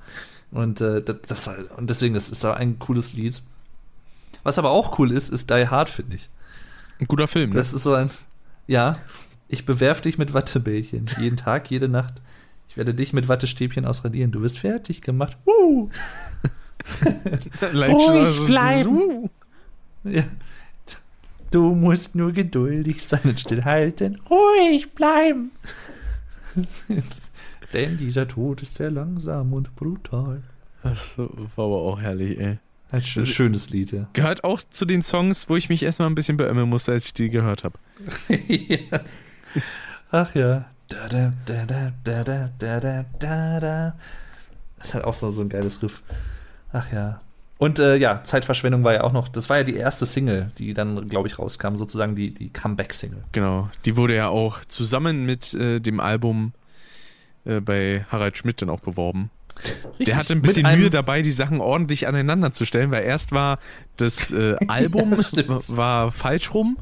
Und, 0.57 0.81
äh, 0.81 1.03
das, 1.03 1.49
und 1.77 1.91
deswegen, 1.91 2.15
das 2.15 2.31
ist 2.31 2.43
da 2.43 2.55
ein 2.55 2.79
cooles 2.79 3.13
Lied. 3.13 3.43
Was 4.43 4.59
aber 4.59 4.71
auch 4.71 4.99
cool 4.99 5.13
ist, 5.13 5.29
ist 5.29 5.51
Die 5.51 5.69
Hard, 5.69 5.91
finde 5.91 6.17
ich. 6.17 6.31
Ein 6.99 7.07
guter 7.07 7.29
Film. 7.29 7.51
Ne? 7.51 7.57
Das 7.57 7.75
ist 7.75 7.83
so 7.83 7.93
ein, 7.93 8.11
ja, 8.67 8.97
ich 9.49 9.67
bewerf 9.67 10.01
dich 10.01 10.17
mit 10.17 10.33
Wattebällchen. 10.33 11.07
Jeden 11.21 11.37
Tag, 11.37 11.71
jede 11.71 11.89
Nacht. 11.89 12.23
Ich 12.71 12.77
werde 12.79 12.95
dich 12.95 13.13
mit 13.13 13.29
Wattestäbchen 13.29 13.85
ausradieren. 13.85 14.33
Du 14.33 14.41
bist 14.41 14.59
fertig 14.59 15.03
gemacht. 15.03 15.37
Uh. 15.47 15.91
Ruhig 17.63 18.03
schon 18.07 18.27
so- 18.33 18.45
bleiben. 18.47 19.31
Ja. 20.05 20.25
Du 21.51 21.75
musst 21.75 22.15
nur 22.15 22.33
geduldig 22.33 23.05
sein 23.05 23.21
und 23.25 23.41
stillhalten. 23.41 24.21
Ruhig 24.31 24.95
bleiben. 24.95 25.51
Denn 27.77 27.99
dieser 27.99 28.27
Tod 28.27 28.63
ist 28.63 28.75
sehr 28.77 28.91
langsam 28.91 29.53
und 29.53 29.77
brutal. 29.77 30.43
Das 30.83 31.19
war 31.19 31.29
aber 31.57 31.77
auch 31.83 32.01
herrlich, 32.01 32.39
ey. 32.39 32.59
Ein 32.91 33.01
schö- 33.01 33.27
schönes 33.27 33.71
Lied, 33.71 33.91
ja. 33.93 34.09
Gehört 34.13 34.45
auch 34.45 34.61
zu 34.61 34.85
den 34.85 35.03
Songs, 35.03 35.49
wo 35.49 35.57
ich 35.57 35.69
mich 35.69 35.83
erstmal 35.83 36.09
ein 36.09 36.15
bisschen 36.15 36.37
beömmeln 36.37 36.69
musste, 36.69 36.93
als 36.93 37.05
ich 37.07 37.15
die 37.15 37.29
gehört 37.31 37.65
habe. 37.65 37.79
ja. 38.49 38.79
Ach 40.11 40.35
ja. 40.35 40.67
Da, 40.89 41.09
da, 41.09 41.33
da, 41.47 41.65
da, 41.67 41.93
da, 42.05 42.23
da, 42.25 42.51
da, 42.59 42.81
da, 42.81 43.05
da, 43.19 43.61
da. 43.61 43.97
Das 44.79 44.89
ist 44.89 44.95
halt 44.95 45.05
auch 45.05 45.15
so, 45.15 45.29
so 45.31 45.41
ein 45.43 45.49
geiles 45.49 45.83
Riff. 45.83 46.03
Ach 46.73 46.93
ja. 46.93 47.21
Und 47.59 47.79
äh, 47.81 47.97
ja, 47.97 48.23
Zeitverschwendung 48.23 48.85
war 48.85 48.93
ja 48.93 49.03
auch 49.03 49.13
noch, 49.13 49.29
das 49.29 49.49
war 49.49 49.57
ja 49.57 49.65
die 49.65 49.75
erste 49.77 50.07
Single, 50.07 50.53
die 50.59 50.75
dann, 50.75 51.09
glaube 51.09 51.27
ich, 51.27 51.39
rauskam, 51.39 51.75
sozusagen 51.77 52.15
die, 52.15 52.33
die 52.33 52.51
Comeback-Single. 52.51 53.25
Genau. 53.33 53.69
Die 53.85 53.97
wurde 53.97 54.15
ja 54.15 54.29
auch 54.29 54.65
zusammen 54.67 55.25
mit 55.25 55.55
äh, 55.55 55.81
dem 55.81 55.99
Album 55.99 56.53
äh, 57.47 57.61
bei 57.61 58.05
Harald 58.11 58.37
Schmidt 58.39 58.61
dann 58.63 58.71
auch 58.71 58.81
beworben. 58.81 59.31
Der 59.99 60.17
hatte 60.17 60.35
ein 60.35 60.43
bisschen 60.43 60.71
Mühe 60.77 60.91
dabei, 60.91 61.23
die 61.23 61.31
Sachen 61.31 61.61
ordentlich 61.61 62.07
aneinander 62.07 62.53
zu 62.53 62.67
stellen, 62.67 62.91
weil 62.91 63.05
erst 63.05 63.33
war 63.33 63.59
das 63.97 64.33
äh, 64.33 64.57
Album 64.69 65.15
Ja, 65.33 65.59
war 65.69 66.13
falsch 66.13 66.53
rum. 66.53 66.79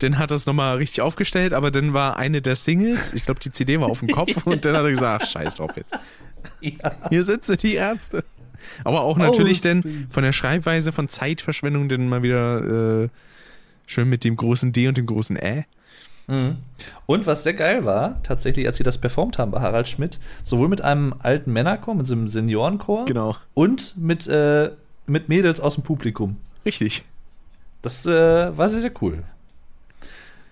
Dann 0.00 0.18
hat 0.18 0.30
er 0.30 0.34
es 0.34 0.44
nochmal 0.44 0.76
richtig 0.76 1.00
aufgestellt, 1.00 1.54
aber 1.54 1.70
dann 1.70 1.94
war 1.94 2.16
eine 2.16 2.42
der 2.42 2.56
Singles, 2.56 3.14
ich 3.14 3.24
glaube, 3.24 3.40
die 3.40 3.50
CD 3.50 3.80
war 3.80 3.88
auf 3.88 4.00
dem 4.00 4.08
Kopf 4.08 4.30
und 4.44 4.64
dann 4.64 4.76
hat 4.76 4.84
er 4.84 4.90
gesagt, 4.90 5.22
ach, 5.22 5.30
scheiß 5.30 5.54
drauf 5.54 5.76
jetzt. 5.76 5.94
Ja. 6.60 6.92
Hier 7.08 7.24
sitzen 7.24 7.56
die 7.58 7.74
Ärzte. 7.74 8.24
Aber 8.84 9.02
auch 9.02 9.16
natürlich 9.16 9.60
Oh, 9.60 9.62
denn 9.62 10.08
von 10.10 10.22
der 10.22 10.32
Schreibweise 10.32 10.92
von 10.92 11.08
Zeitverschwendung 11.08 11.88
dann 11.88 12.08
mal 12.08 12.22
wieder 12.22 13.04
äh, 13.04 13.08
schön 13.86 14.08
mit 14.08 14.24
dem 14.24 14.36
großen 14.36 14.72
D 14.72 14.88
und 14.88 14.98
dem 14.98 15.06
großen 15.06 15.36
Ä. 15.36 15.64
Mhm. 16.28 16.56
Und 17.06 17.26
was 17.26 17.44
sehr 17.44 17.54
geil 17.54 17.84
war, 17.84 18.22
tatsächlich, 18.22 18.66
als 18.66 18.76
sie 18.76 18.84
das 18.84 18.98
performt 18.98 19.38
haben 19.38 19.50
bei 19.52 19.60
Harald 19.60 19.88
Schmidt, 19.88 20.18
sowohl 20.42 20.68
mit 20.68 20.82
einem 20.82 21.14
alten 21.20 21.52
Männerchor, 21.52 21.94
mit 21.94 22.06
so 22.06 22.14
einem 22.14 22.28
Seniorenchor 22.28 23.04
Genau. 23.04 23.36
und 23.54 23.96
mit, 23.96 24.26
äh, 24.26 24.70
mit 25.06 25.28
Mädels 25.28 25.60
aus 25.60 25.74
dem 25.74 25.84
Publikum. 25.84 26.36
Richtig. 26.64 27.04
Das 27.82 28.04
äh, 28.06 28.56
war 28.58 28.68
sehr, 28.68 28.80
sehr 28.80 28.92
cool. 29.00 29.22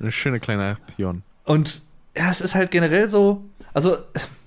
Ein 0.00 0.12
schöner 0.12 0.38
kleiner 0.38 0.76
Pion. 0.96 1.22
Und 1.44 1.80
ja, 2.16 2.30
es 2.30 2.40
ist 2.40 2.54
halt 2.54 2.70
generell 2.70 3.10
so, 3.10 3.42
also, 3.72 3.96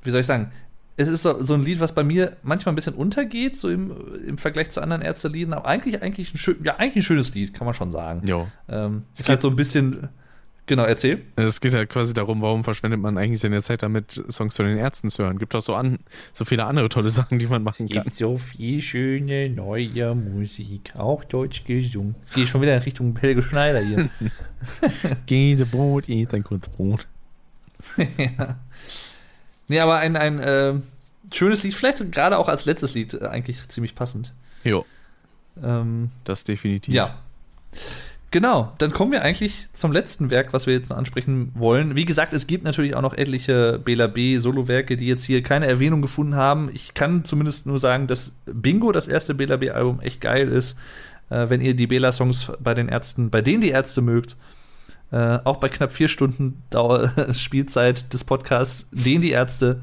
wie 0.03 0.11
soll 0.11 0.21
ich 0.21 0.27
sagen, 0.27 0.51
es 0.99 1.07
ist 1.07 1.21
so, 1.21 1.43
so 1.43 1.53
ein 1.53 1.63
Lied, 1.63 1.79
was 1.79 1.93
bei 1.93 2.03
mir 2.03 2.37
manchmal 2.41 2.71
ein 2.73 2.75
bisschen 2.75 2.95
untergeht, 2.95 3.55
so 3.55 3.69
im, 3.69 3.91
im 4.25 4.37
Vergleich 4.37 4.69
zu 4.71 4.81
anderen 4.81 5.01
Ärzte-Lieden, 5.03 5.53
aber 5.53 5.67
eigentlich, 5.67 6.01
eigentlich, 6.01 6.33
ein 6.33 6.37
schön, 6.37 6.57
ja, 6.63 6.77
eigentlich 6.77 6.97
ein 6.97 7.01
schönes 7.03 7.33
Lied, 7.35 7.53
kann 7.53 7.65
man 7.65 7.73
schon 7.75 7.91
sagen. 7.91 8.25
Jo. 8.25 8.47
Ähm, 8.67 9.03
Es 9.13 9.19
ist 9.21 9.29
halt 9.29 9.41
so 9.41 9.49
ein 9.49 9.55
bisschen, 9.55 10.09
genau, 10.67 10.83
erzähl. 10.83 11.23
Es 11.35 11.59
geht 11.59 11.73
halt 11.73 11.89
quasi 11.89 12.13
darum, 12.13 12.41
warum 12.41 12.63
verschwendet 12.63 12.99
man 12.99 13.17
eigentlich 13.17 13.39
seine 13.39 13.61
Zeit 13.61 13.81
damit, 13.81 14.23
Songs 14.29 14.55
von 14.55 14.65
den 14.67 14.77
Ärzten 14.77 15.09
zu 15.09 15.23
hören. 15.23 15.39
Gibt 15.39 15.55
auch 15.55 15.61
so, 15.61 15.73
an, 15.73 15.99
so 16.33 16.45
viele 16.45 16.65
andere 16.65 16.89
tolle 16.89 17.09
Sachen, 17.09 17.39
die 17.39 17.47
man 17.47 17.63
machen 17.63 17.89
kann. 17.89 18.03
Gibt 18.03 18.15
so 18.15 18.37
viel 18.37 18.81
schöne 18.81 19.49
neue 19.49 20.13
Musik, 20.13 20.93
auch 20.95 21.23
deutsch 21.23 21.63
gesungen. 21.63 22.15
Ich 22.27 22.33
gehe 22.33 22.47
schon 22.47 22.61
wieder 22.61 22.75
in 22.75 22.83
Richtung 22.83 23.17
Helge 23.17 23.41
Schneider 23.41 23.79
hier. 23.79 24.09
Geh 25.25 25.55
Brot, 25.55 26.07
eat 26.09 26.33
ein 26.33 26.43
gutes 26.43 26.69
Brot. 26.69 27.07
ja. 28.17 28.57
Nee, 29.67 29.79
aber 29.79 29.97
ein, 29.97 30.15
ein 30.15 30.39
äh, 30.39 30.73
schönes 31.31 31.63
Lied, 31.63 31.73
vielleicht 31.73 32.11
gerade 32.11 32.37
auch 32.37 32.47
als 32.47 32.65
letztes 32.65 32.93
Lied 32.93 33.13
äh, 33.13 33.25
eigentlich 33.27 33.67
ziemlich 33.67 33.95
passend. 33.95 34.33
Jo, 34.63 34.85
Ähm, 35.63 36.11
das 36.23 36.43
definitiv. 36.43 36.93
ja. 36.93 37.19
Genau, 38.29 38.73
dann 38.77 38.91
kommen 38.91 39.13
wir 39.13 39.21
eigentlich 39.21 39.71
zum 39.71 39.93
letzten 39.93 40.29
Werk, 40.29 40.51
was 40.51 40.67
wir 40.67 40.73
jetzt 40.73 40.89
noch 40.89 40.97
ansprechen 40.97 41.51
wollen. 41.55 41.95
Wie 41.95 42.03
gesagt, 42.03 42.33
es 42.33 42.45
gibt 42.45 42.65
natürlich 42.65 42.93
auch 42.93 43.01
noch 43.01 43.13
etliche 43.13 43.79
Bela 43.79 44.07
B. 44.07 44.37
Solo-Werke, 44.39 44.97
die 44.97 45.07
jetzt 45.07 45.23
hier 45.23 45.41
keine 45.41 45.65
Erwähnung 45.65 46.01
gefunden 46.01 46.35
haben. 46.35 46.69
Ich 46.73 46.93
kann 46.93 47.23
zumindest 47.23 47.67
nur 47.67 47.79
sagen, 47.79 48.07
dass 48.07 48.35
Bingo, 48.45 48.91
das 48.91 49.07
erste 49.07 49.33
Bela 49.33 49.55
B-Album, 49.55 50.01
echt 50.01 50.19
geil 50.19 50.49
ist. 50.49 50.77
Äh, 51.29 51.49
wenn 51.49 51.61
ihr 51.61 51.73
die 51.73 51.87
Bela-Songs 51.87 52.51
bei 52.59 52.73
den 52.73 52.89
Ärzten, 52.89 53.29
bei 53.29 53.41
denen 53.41 53.61
die 53.61 53.69
Ärzte 53.69 54.01
mögt, 54.01 54.35
äh, 55.11 55.39
auch 55.45 55.57
bei 55.57 55.69
knapp 55.69 55.93
vier 55.93 56.09
Stunden 56.09 56.61
Dauer 56.69 57.11
Spielzeit 57.31 58.13
des 58.13 58.25
Podcasts, 58.25 58.87
den 58.91 59.21
die 59.21 59.31
Ärzte, 59.31 59.81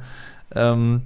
ähm, 0.55 1.02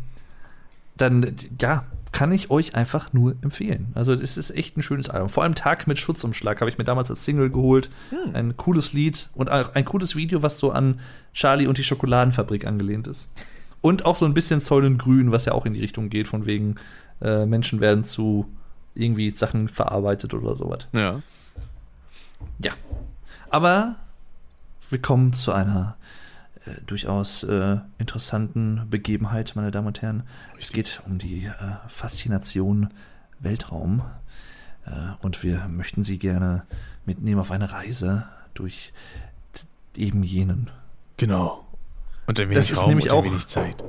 dann 0.96 1.34
ja, 1.60 1.84
kann 2.18 2.32
ich 2.32 2.50
euch 2.50 2.74
einfach 2.74 3.12
nur 3.12 3.36
empfehlen. 3.42 3.92
Also 3.94 4.16
das 4.16 4.36
ist 4.36 4.50
echt 4.50 4.76
ein 4.76 4.82
schönes 4.82 5.08
Album. 5.08 5.28
Vor 5.28 5.44
allem 5.44 5.54
Tag 5.54 5.86
mit 5.86 6.00
Schutzumschlag 6.00 6.60
habe 6.60 6.68
ich 6.68 6.76
mir 6.76 6.82
damals 6.82 7.12
als 7.12 7.24
Single 7.24 7.48
geholt. 7.48 7.90
Ein 8.32 8.56
cooles 8.56 8.92
Lied 8.92 9.30
und 9.36 9.48
auch 9.52 9.76
ein 9.76 9.84
cooles 9.84 10.16
Video, 10.16 10.42
was 10.42 10.58
so 10.58 10.72
an 10.72 10.98
Charlie 11.32 11.68
und 11.68 11.78
die 11.78 11.84
Schokoladenfabrik 11.84 12.66
angelehnt 12.66 13.06
ist. 13.06 13.30
Und 13.82 14.04
auch 14.04 14.16
so 14.16 14.26
ein 14.26 14.34
bisschen 14.34 14.58
Säulengrün, 14.58 15.30
was 15.30 15.44
ja 15.44 15.52
auch 15.52 15.64
in 15.64 15.74
die 15.74 15.80
Richtung 15.80 16.10
geht, 16.10 16.26
von 16.26 16.44
wegen 16.44 16.74
äh, 17.22 17.46
Menschen 17.46 17.78
werden 17.78 18.02
zu 18.02 18.52
irgendwie 18.96 19.30
Sachen 19.30 19.68
verarbeitet 19.68 20.34
oder 20.34 20.56
sowas. 20.56 20.88
Ja. 20.92 21.22
Ja. 22.58 22.72
Aber 23.48 23.94
wir 24.90 25.00
kommen 25.00 25.34
zu 25.34 25.52
einer 25.52 25.96
durchaus 26.86 27.42
äh, 27.44 27.78
interessanten 27.98 28.86
Begebenheit, 28.90 29.52
meine 29.56 29.70
Damen 29.70 29.88
und 29.88 30.02
Herren. 30.02 30.22
Es 30.58 30.72
geht 30.72 31.02
um 31.06 31.18
die 31.18 31.44
äh, 31.46 31.52
Faszination 31.88 32.88
Weltraum. 33.40 34.02
Äh, 34.86 34.90
und 35.20 35.42
wir 35.42 35.68
möchten 35.68 36.02
Sie 36.02 36.18
gerne 36.18 36.64
mitnehmen 37.06 37.40
auf 37.40 37.50
eine 37.50 37.72
Reise 37.72 38.26
durch 38.54 38.92
eben 39.96 40.22
jenen. 40.22 40.70
Genau. 41.16 41.64
Und 42.26 42.38
ein 42.40 42.48
wenig 42.48 42.58
Das 42.58 42.70
ist 42.70 42.78
Raum 42.82 42.88
nämlich 42.90 43.06
und 43.06 43.12
ein 43.12 43.18
auch- 43.18 43.24
wenig 43.24 43.46
Zeit. 43.46 43.82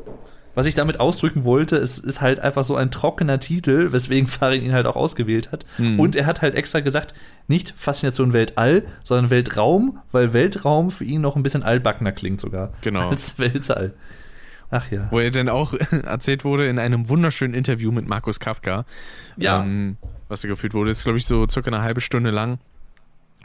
Was 0.59 0.65
ich 0.65 0.75
damit 0.75 0.99
ausdrücken 0.99 1.45
wollte, 1.45 1.77
es 1.77 1.97
ist 1.97 2.19
halt 2.19 2.41
einfach 2.41 2.65
so 2.65 2.75
ein 2.75 2.91
trockener 2.91 3.39
Titel, 3.39 3.93
weswegen 3.93 4.27
Farin 4.27 4.61
ihn 4.61 4.73
halt 4.73 4.87
auch 4.87 4.97
ausgewählt 4.97 5.53
hat. 5.53 5.65
Mhm. 5.77 5.97
Und 6.01 6.17
er 6.17 6.25
hat 6.25 6.41
halt 6.41 6.53
extra 6.53 6.81
gesagt, 6.81 7.13
nicht 7.47 7.73
Faszination 7.77 8.33
Weltall, 8.33 8.83
sondern 9.03 9.29
Weltraum, 9.29 9.99
weil 10.11 10.33
Weltraum 10.33 10.91
für 10.91 11.05
ihn 11.05 11.21
noch 11.21 11.37
ein 11.37 11.43
bisschen 11.43 11.63
altbackener 11.63 12.11
klingt 12.11 12.41
sogar. 12.41 12.73
Genau. 12.81 13.07
Als 13.09 13.39
Weltall. 13.39 13.93
Ach 14.69 14.91
ja. 14.91 15.07
Wo 15.11 15.19
er 15.19 15.31
dann 15.31 15.47
auch 15.47 15.73
erzählt 16.05 16.43
wurde 16.43 16.67
in 16.67 16.77
einem 16.77 17.07
wunderschönen 17.07 17.53
Interview 17.53 17.93
mit 17.93 18.05
Markus 18.05 18.41
Kafka, 18.41 18.83
Ja. 19.37 19.61
ähm, 19.63 19.95
was 20.27 20.41
da 20.41 20.49
geführt 20.49 20.73
wurde, 20.73 20.91
ist 20.91 21.05
glaube 21.05 21.19
ich 21.19 21.25
so 21.25 21.47
circa 21.49 21.69
eine 21.71 21.81
halbe 21.83 22.01
Stunde 22.01 22.31
lang, 22.31 22.59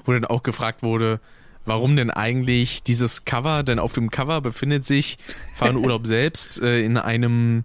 wo 0.04 0.12
dann 0.12 0.24
auch 0.24 0.42
gefragt 0.42 0.82
wurde, 0.82 1.20
warum 1.64 1.96
denn 1.96 2.10
eigentlich 2.10 2.82
dieses 2.82 3.24
Cover, 3.24 3.62
denn 3.62 3.78
auf 3.78 3.92
dem 3.92 4.10
Cover 4.10 4.40
befindet 4.40 4.84
sich 4.84 5.18
Fahren 5.54 5.76
Urlaub 5.76 6.06
selbst 6.06 6.60
äh, 6.60 6.80
in 6.80 6.96
einem 6.96 7.64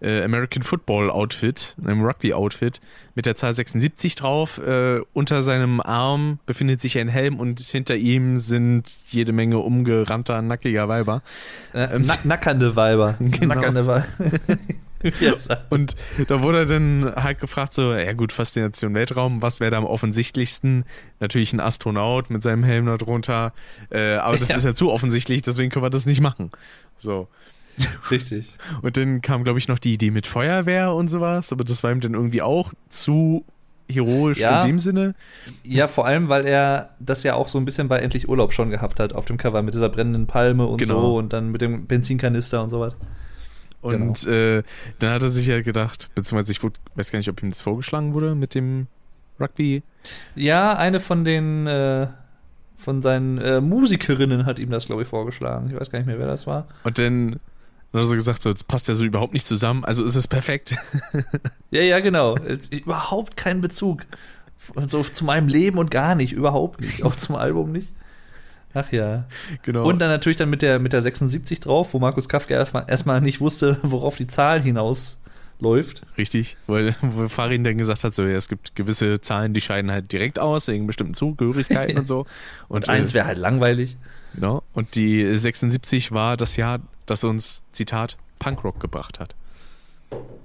äh, 0.00 0.22
American 0.22 0.62
Football 0.62 1.10
Outfit, 1.10 1.74
in 1.80 1.88
einem 1.88 2.04
Rugby 2.04 2.34
Outfit 2.34 2.80
mit 3.14 3.26
der 3.26 3.36
Zahl 3.36 3.54
76 3.54 4.16
drauf. 4.16 4.58
Äh, 4.58 5.00
unter 5.12 5.42
seinem 5.42 5.80
Arm 5.80 6.38
befindet 6.46 6.80
sich 6.80 6.98
ein 6.98 7.08
Helm 7.08 7.40
und 7.40 7.60
hinter 7.60 7.96
ihm 7.96 8.36
sind 8.36 8.98
jede 9.08 9.32
Menge 9.32 9.58
umgerannter, 9.58 10.42
nackiger 10.42 10.88
Weiber. 10.88 11.22
Äh, 11.72 11.98
nack 11.98 12.24
nackernde 12.24 12.76
Weiber. 12.76 13.16
Genau. 13.34 13.54
Nackernde 13.54 13.86
Weiber. 13.86 14.06
Jetzt. 15.20 15.50
Und 15.70 15.94
da 16.28 16.42
wurde 16.42 16.66
dann 16.66 17.12
halt 17.16 17.38
gefragt, 17.40 17.72
so, 17.74 17.92
ja 17.94 18.12
gut, 18.14 18.32
Faszination 18.32 18.94
Weltraum, 18.94 19.42
was 19.42 19.60
wäre 19.60 19.70
da 19.70 19.78
am 19.78 19.84
offensichtlichsten? 19.84 20.84
Natürlich 21.20 21.52
ein 21.52 21.60
Astronaut 21.60 22.30
mit 22.30 22.42
seinem 22.42 22.64
Helm 22.64 22.86
da 22.86 22.96
drunter. 22.96 23.52
Äh, 23.90 24.14
aber 24.16 24.36
das 24.36 24.48
Ja. 24.48 24.56
ist 24.56 24.64
ja 24.64 24.74
zu 24.74 24.90
offensichtlich, 24.90 25.42
deswegen 25.42 25.70
können 25.70 25.84
wir 25.84 25.90
das 25.90 26.06
nicht 26.06 26.20
machen. 26.20 26.50
So. 26.96 27.28
Richtig. 28.10 28.52
Und 28.82 28.96
dann 28.96 29.20
kam, 29.20 29.44
glaube 29.44 29.58
ich, 29.58 29.68
noch 29.68 29.78
die 29.78 29.94
Idee 29.94 30.10
mit 30.10 30.26
Feuerwehr 30.26 30.92
und 30.94 31.08
sowas, 31.08 31.52
aber 31.52 31.64
das 31.64 31.82
war 31.82 31.90
ihm 31.90 32.00
dann 32.00 32.14
irgendwie 32.14 32.40
auch 32.42 32.72
zu 32.88 33.44
heroisch 33.90 34.38
Ja. 34.38 34.60
in 34.62 34.68
dem 34.68 34.78
Sinne. 34.78 35.14
Ja, 35.62 35.88
vor 35.88 36.06
allem, 36.06 36.28
weil 36.28 36.46
er 36.46 36.94
das 37.00 37.22
ja 37.22 37.34
auch 37.34 37.48
so 37.48 37.58
ein 37.58 37.64
bisschen 37.66 37.88
bei 37.88 37.98
Endlich 37.98 38.28
Urlaub 38.28 38.52
schon 38.54 38.70
gehabt 38.70 38.98
hat 39.00 39.12
auf 39.12 39.24
dem 39.26 39.36
Cover 39.36 39.60
mit 39.62 39.74
dieser 39.74 39.88
brennenden 39.90 40.26
Palme 40.26 40.66
und 40.66 40.78
Genau. 40.78 41.00
so 41.00 41.16
und 41.18 41.32
dann 41.32 41.50
mit 41.50 41.60
dem 41.60 41.86
Benzinkanister 41.86 42.62
und 42.62 42.70
so 42.70 42.80
was. 42.80 42.94
Und 43.84 44.26
äh, 44.26 44.62
dann 44.98 45.12
hat 45.12 45.22
er 45.22 45.28
sich 45.28 45.46
ja 45.46 45.60
gedacht, 45.60 46.10
beziehungsweise 46.14 46.52
ich 46.52 46.62
wurde, 46.62 46.78
weiß 46.94 47.10
gar 47.12 47.18
nicht, 47.18 47.28
ob 47.28 47.42
ihm 47.42 47.50
das 47.50 47.60
vorgeschlagen 47.60 48.14
wurde 48.14 48.34
mit 48.34 48.54
dem 48.54 48.86
Rugby. 49.38 49.82
Ja, 50.34 50.76
eine 50.76 51.00
von 51.00 51.24
den 51.24 51.66
äh, 51.66 52.06
von 52.76 53.02
seinen 53.02 53.38
äh, 53.38 53.60
Musikerinnen 53.60 54.46
hat 54.46 54.58
ihm 54.58 54.70
das, 54.70 54.86
glaube 54.86 55.02
ich, 55.02 55.08
vorgeschlagen. 55.08 55.70
Ich 55.70 55.78
weiß 55.78 55.90
gar 55.90 55.98
nicht 55.98 56.06
mehr, 56.06 56.18
wer 56.18 56.26
das 56.26 56.46
war. 56.46 56.66
Und 56.82 56.98
dann 56.98 57.32
hat 57.92 58.00
er 58.00 58.04
so 58.04 58.14
gesagt, 58.14 58.42
so, 58.42 58.52
das 58.52 58.64
passt 58.64 58.88
ja 58.88 58.94
so 58.94 59.04
überhaupt 59.04 59.32
nicht 59.32 59.46
zusammen, 59.46 59.84
also 59.84 60.04
ist 60.04 60.16
es 60.16 60.28
perfekt. 60.28 60.76
Ja, 61.70 61.82
ja, 61.82 61.98
genau. 61.98 62.36
Überhaupt 62.70 63.36
keinen 63.36 63.60
Bezug. 63.60 64.02
So 64.86 65.02
zu 65.02 65.24
meinem 65.24 65.48
Leben 65.48 65.78
und 65.78 65.90
gar 65.90 66.14
nicht, 66.14 66.32
überhaupt 66.32 66.80
nicht. 66.80 67.02
Auch 67.02 67.16
zum 67.16 67.34
Album 67.34 67.72
nicht. 67.72 67.92
Ach 68.74 68.90
ja. 68.92 69.24
genau. 69.62 69.84
Und 69.86 70.00
dann 70.00 70.10
natürlich 70.10 70.36
dann 70.36 70.50
mit 70.50 70.60
der, 70.62 70.78
mit 70.78 70.92
der 70.92 71.00
76 71.00 71.60
drauf, 71.60 71.94
wo 71.94 72.00
Markus 72.00 72.28
Kafka 72.28 72.54
erstmal 72.86 73.20
nicht 73.20 73.40
wusste, 73.40 73.78
worauf 73.82 74.16
die 74.16 74.26
Zahl 74.26 74.60
hinausläuft. 74.60 76.02
Richtig, 76.18 76.56
weil 76.66 76.96
wo 77.00 77.28
Farin 77.28 77.62
dann 77.62 77.78
gesagt 77.78 78.04
hat, 78.04 78.12
so 78.12 78.24
ja, 78.24 78.36
es 78.36 78.48
gibt 78.48 78.74
gewisse 78.74 79.20
Zahlen, 79.20 79.54
die 79.54 79.60
scheiden 79.60 79.90
halt 79.90 80.12
direkt 80.12 80.40
aus 80.40 80.66
wegen 80.68 80.86
bestimmten 80.86 81.14
Zugehörigkeiten 81.14 81.98
und 81.98 82.08
so. 82.08 82.26
Und 82.68 82.88
eins 82.88 83.14
wäre 83.14 83.26
halt 83.26 83.38
langweilig. 83.38 83.92
äh, 83.92 84.34
genau. 84.34 84.62
Und 84.72 84.96
die 84.96 85.34
76 85.36 86.10
war 86.12 86.36
das 86.36 86.56
Jahr, 86.56 86.80
das 87.06 87.22
uns 87.22 87.62
Zitat 87.72 88.18
Punkrock 88.40 88.80
gebracht 88.80 89.20
hat. 89.20 89.36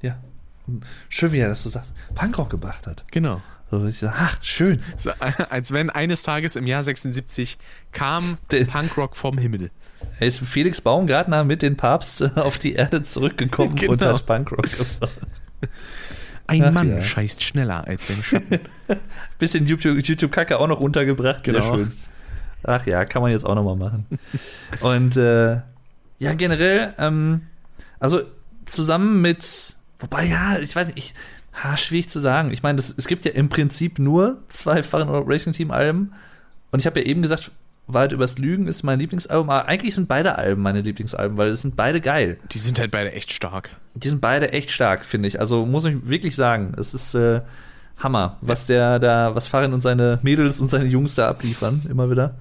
Ja. 0.02 0.20
Und 0.68 0.86
schön, 1.10 1.32
wie 1.32 1.40
er 1.40 1.50
das 1.50 1.64
so 1.64 1.70
sagt. 1.70 1.88
Punkrock 2.14 2.52
gebracht 2.52 2.86
hat. 2.86 3.06
Genau. 3.12 3.42
So, 3.72 3.86
ich 3.86 3.98
sag, 4.00 4.14
ach, 4.18 4.38
schön. 4.44 4.82
So, 4.96 5.12
als 5.50 5.72
wenn 5.74 5.90
eines 5.90 6.22
Tages 6.24 6.56
im 6.56 6.66
Jahr 6.68 6.84
76 6.84 7.58
kam 7.92 8.38
Der- 8.52 8.66
Punkrock 8.66 9.16
vom 9.16 9.38
Himmel. 9.38 9.70
Er 10.20 10.28
ist 10.28 10.40
Felix 10.40 10.80
Baumgartner 10.82 11.44
mit 11.44 11.62
den 11.62 11.76
Papst 11.78 12.22
auf 12.38 12.58
die 12.58 12.74
Erde 12.74 13.04
zurückgekommen 13.04 13.76
Genau. 13.76 13.94
und 13.94 14.04
hat 14.06 14.26
Punkrock 14.26 14.64
gemacht. 14.64 15.12
Ein 16.48 16.64
Ach 16.64 16.72
Mann 16.72 16.90
ja. 16.90 17.02
scheißt 17.02 17.44
schneller 17.44 17.86
als 17.88 18.08
sein 18.08 18.24
Schatten. 18.24 18.60
Bisschen 19.40 19.68
YouTube- 19.68 20.02
YouTube-Kacke 20.02 20.58
auch 20.58 20.68
noch 20.68 20.80
runtergebracht. 20.80 21.46
Sehr 21.46 21.56
Genau. 21.56 21.80
Ach 22.64 22.86
ja, 22.88 23.06
kann 23.06 23.22
man 23.22 23.32
jetzt 23.32 23.46
auch 23.46 23.56
noch 23.56 23.64
mal 23.64 23.76
machen. 23.76 24.06
Und 24.82 25.16
äh, 25.16 25.58
ja, 26.18 26.34
generell, 26.34 26.94
ähm, 26.98 27.42
also 28.00 28.22
zusammen 28.66 29.22
mit, 29.22 29.76
wobei 30.00 30.26
ja, 30.26 30.58
ich 30.60 30.76
weiß 30.76 30.88
nicht, 30.88 30.98
ich, 30.98 31.14
ha, 31.54 31.76
schwierig 31.78 32.10
zu 32.10 32.20
sagen. 32.20 32.52
Ich 32.52 32.64
meine, 32.64 32.78
das- 32.78 32.94
es 32.98 33.08
gibt 33.08 33.26
ja 33.26 33.32
im 33.32 33.50
Prinzip 33.50 34.00
nur 34.00 34.40
zwei 34.48 34.84
Fahren 34.84 35.10
Racing 35.10 35.54
Team 35.54 35.72
Alben. 35.72 36.14
Und 36.72 36.80
ich 36.80 36.86
habe 36.86 37.00
ja 37.00 37.06
eben 37.06 37.22
gesagt, 37.22 37.52
Wahrheit 37.88 38.12
übers 38.12 38.38
Lügen 38.38 38.68
ist 38.68 38.84
mein 38.84 39.00
Lieblingsalbum. 39.00 39.50
Aber 39.50 39.68
eigentlich 39.68 39.96
sind 39.96 40.08
beide 40.08 40.38
Alben 40.38 40.62
meine 40.62 40.82
Lieblingsalben, 40.82 41.38
weil 41.38 41.50
es 41.50 41.64
sind 41.64 41.76
beide 41.76 42.02
geil. 42.02 42.38
Die 42.52 42.60
sind 42.60 42.80
halt 42.80 42.92
beide 42.92 43.12
echt 43.14 43.32
stark. 43.34 43.72
Die 43.96 44.08
sind 44.08 44.22
beide 44.22 44.52
echt 44.52 44.70
stark, 44.70 45.04
finde 45.06 45.28
ich. 45.28 45.40
Also 45.40 45.66
muss 45.66 45.86
ich 45.86 45.98
wirklich 46.08 46.36
sagen, 46.36 46.74
es 46.78 46.94
ist 46.94 47.16
äh, 47.16 47.42
Hammer, 47.98 48.38
was 48.42 48.68
der 48.68 49.00
da, 49.00 49.34
was 49.34 49.48
Farin 49.48 49.74
und 49.74 49.82
seine 49.82 50.20
Mädels 50.22 50.60
und 50.62 50.70
seine 50.70 50.86
Jungs 50.86 51.16
da 51.16 51.28
abliefern, 51.30 51.82
immer 51.90 52.12
wieder. 52.12 52.36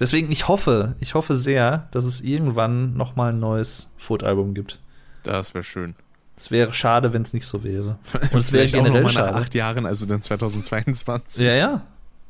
Deswegen, 0.00 0.32
ich 0.32 0.48
hoffe, 0.48 0.94
ich 0.98 1.14
hoffe 1.14 1.36
sehr, 1.36 1.86
dass 1.92 2.04
es 2.04 2.20
irgendwann 2.20 2.94
noch 2.96 3.16
mal 3.16 3.32
ein 3.32 3.38
neues 3.38 3.90
Foot-Album 3.98 4.54
gibt. 4.54 4.80
Das 5.22 5.54
wäre 5.54 5.62
schön. 5.62 5.94
Es 6.40 6.50
wäre 6.50 6.72
schade, 6.72 7.12
wenn 7.12 7.20
es 7.20 7.34
nicht 7.34 7.46
so 7.46 7.62
wäre. 7.64 7.98
Und 8.32 8.38
es 8.38 8.50
wäre 8.50 8.66
Vielleicht 8.66 8.74
auch 8.74 8.78
generell 8.78 9.02
noch 9.02 9.12
mal 9.12 9.30
nach 9.30 9.42
acht 9.42 9.54
Jahren, 9.54 9.84
also 9.84 10.06
dann 10.06 10.22
2022. 10.22 11.44
Ja, 11.44 11.52
ja. 11.52 11.82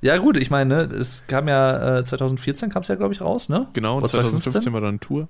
Ja, 0.03 0.17
gut, 0.17 0.37
ich 0.37 0.51
meine, 0.51 0.89
ne, 0.89 0.95
es 0.95 1.25
kam 1.29 1.47
ja 1.47 1.99
äh, 1.99 2.05
2014 2.05 2.71
kam 2.71 2.83
es 2.83 2.89
ja, 2.89 2.97
glaube 2.97 3.15
ich, 3.15 3.21
raus, 3.21 3.49
ne? 3.49 3.69
Genau, 3.73 3.99
und 3.99 4.03
Was, 4.03 4.11
2015 4.11 4.73
war 4.73 4.81
dann 4.81 4.99
Tour. 4.99 5.29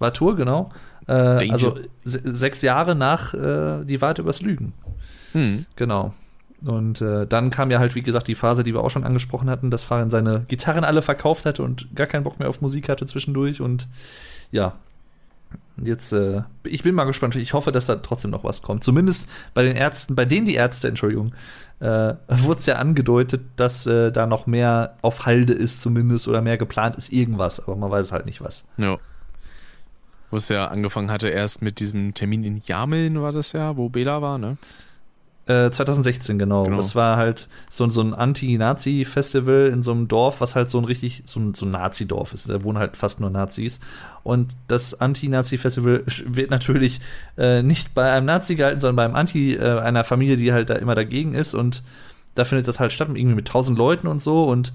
War 0.00 0.12
Tour, 0.12 0.34
genau. 0.34 0.72
Äh, 1.06 1.12
also 1.52 1.78
se 2.02 2.20
sechs 2.24 2.60
Jahre 2.62 2.96
nach 2.96 3.34
äh, 3.34 3.84
Die 3.84 4.00
Wahrheit 4.00 4.18
übers 4.18 4.42
Lügen. 4.42 4.72
Hm. 5.30 5.66
Genau. 5.76 6.12
Und 6.64 7.02
äh, 7.02 7.28
dann 7.28 7.50
kam 7.50 7.70
ja 7.70 7.78
halt, 7.78 7.94
wie 7.94 8.02
gesagt, 8.02 8.26
die 8.26 8.34
Phase, 8.34 8.64
die 8.64 8.74
wir 8.74 8.82
auch 8.82 8.90
schon 8.90 9.04
angesprochen 9.04 9.48
hatten, 9.48 9.70
dass 9.70 9.84
Farin 9.84 10.10
seine 10.10 10.44
Gitarren 10.48 10.82
alle 10.82 11.02
verkauft 11.02 11.46
hatte 11.46 11.62
und 11.62 11.94
gar 11.94 12.08
keinen 12.08 12.24
Bock 12.24 12.40
mehr 12.40 12.48
auf 12.48 12.60
Musik 12.60 12.88
hatte 12.88 13.06
zwischendurch. 13.06 13.60
Und 13.60 13.86
ja, 14.50 14.74
jetzt, 15.76 16.12
äh, 16.12 16.42
ich 16.64 16.82
bin 16.82 16.94
mal 16.94 17.04
gespannt. 17.04 17.36
Ich 17.36 17.54
hoffe, 17.54 17.72
dass 17.72 17.86
da 17.86 17.96
trotzdem 17.96 18.30
noch 18.30 18.44
was 18.44 18.62
kommt. 18.62 18.84
Zumindest 18.84 19.28
bei 19.54 19.62
den 19.62 19.76
Ärzten, 19.76 20.14
bei 20.14 20.24
denen 20.24 20.46
die 20.46 20.54
Ärzte, 20.54 20.88
Entschuldigung, 20.88 21.34
äh, 21.80 21.86
wurde 22.28 22.60
es 22.60 22.66
ja 22.66 22.76
angedeutet, 22.76 23.42
dass 23.56 23.86
äh, 23.86 24.12
da 24.12 24.26
noch 24.26 24.46
mehr 24.46 24.96
auf 25.02 25.26
Halde 25.26 25.52
ist, 25.52 25.80
zumindest, 25.80 26.28
oder 26.28 26.42
mehr 26.42 26.58
geplant 26.58 26.96
ist, 26.96 27.12
irgendwas. 27.12 27.60
Aber 27.60 27.76
man 27.76 27.90
weiß 27.90 28.12
halt 28.12 28.26
nicht 28.26 28.42
was. 28.42 28.64
Ja. 28.76 28.98
Wo 30.30 30.36
es 30.36 30.48
ja 30.48 30.68
angefangen 30.68 31.10
hatte, 31.10 31.28
erst 31.28 31.60
mit 31.60 31.78
diesem 31.78 32.14
Termin 32.14 32.42
in 32.44 32.62
Jameln 32.64 33.20
war 33.20 33.32
das 33.32 33.52
ja, 33.52 33.76
wo 33.76 33.88
Bela 33.90 34.22
war, 34.22 34.38
ne? 34.38 34.56
Äh, 35.46 35.70
2016, 35.70 36.38
genau. 36.38 36.64
Genau. 36.64 36.76
Das 36.76 36.94
war 36.94 37.16
halt 37.16 37.48
so, 37.68 37.88
so 37.90 38.00
ein 38.00 38.14
Anti-Nazi-Festival 38.14 39.70
in 39.72 39.82
so 39.82 39.90
einem 39.90 40.06
Dorf, 40.06 40.40
was 40.40 40.54
halt 40.54 40.70
so 40.70 40.78
ein 40.78 40.84
richtig, 40.84 41.24
so 41.26 41.40
ein, 41.40 41.54
so 41.54 41.66
ein 41.66 41.72
Nazi-Dorf 41.72 42.32
ist. 42.32 42.48
Da 42.48 42.62
wohnen 42.62 42.78
halt 42.78 42.96
fast 42.96 43.18
nur 43.18 43.28
Nazis. 43.28 43.80
Und 44.22 44.56
das 44.68 45.00
Anti-Nazi-Festival 45.00 46.04
wird 46.26 46.50
natürlich 46.50 47.00
äh, 47.36 47.62
nicht 47.62 47.92
bei 47.94 48.12
einem 48.12 48.26
Nazi 48.26 48.54
gehalten, 48.54 48.78
sondern 48.78 48.96
bei 48.96 49.04
einem 49.04 49.16
Anti, 49.16 49.54
äh, 49.54 49.80
einer 49.80 50.04
Familie, 50.04 50.36
die 50.36 50.52
halt 50.52 50.70
da 50.70 50.74
immer 50.74 50.94
dagegen 50.94 51.34
ist. 51.34 51.54
Und 51.54 51.82
da 52.36 52.44
findet 52.44 52.68
das 52.68 52.78
halt 52.78 52.92
statt, 52.92 53.08
irgendwie 53.08 53.34
mit 53.34 53.48
tausend 53.48 53.76
Leuten 53.76 54.06
und 54.06 54.20
so. 54.20 54.44
Und 54.44 54.72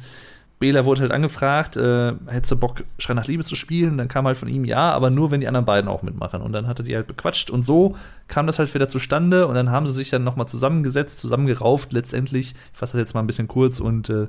Bela 0.59 0.85
wurde 0.85 1.01
halt 1.01 1.11
angefragt, 1.11 1.77
äh, 1.77 2.13
hättest 2.27 2.51
du 2.51 2.55
Bock, 2.57 2.83
Schrei 2.97 3.13
nach 3.13 3.27
Liebe 3.27 3.43
zu 3.43 3.55
spielen? 3.55 3.97
Dann 3.97 4.07
kam 4.07 4.25
halt 4.25 4.37
von 4.37 4.47
ihm 4.47 4.65
ja, 4.65 4.91
aber 4.91 5.11
nur, 5.11 5.29
wenn 5.29 5.39
die 5.39 5.47
anderen 5.47 5.65
beiden 5.65 5.87
auch 5.87 6.01
mitmachen. 6.01 6.41
Und 6.41 6.51
dann 6.51 6.67
hat 6.67 6.79
er 6.79 6.83
die 6.83 6.95
halt 6.95 7.05
bequatscht 7.05 7.51
und 7.51 7.63
so 7.63 7.95
kam 8.27 8.47
das 8.47 8.57
halt 8.57 8.73
wieder 8.73 8.89
zustande 8.89 9.47
und 9.47 9.53
dann 9.53 9.69
haben 9.69 9.85
sie 9.85 9.93
sich 9.93 10.09
dann 10.09 10.23
nochmal 10.23 10.47
zusammengesetzt, 10.47 11.19
zusammengerauft 11.19 11.93
letztendlich. 11.93 12.55
Ich 12.73 12.79
fasse 12.79 12.97
das 12.97 13.01
jetzt 13.01 13.13
mal 13.13 13.21
ein 13.21 13.27
bisschen 13.27 13.47
kurz 13.47 13.79
und 13.79 14.09
äh, 14.09 14.27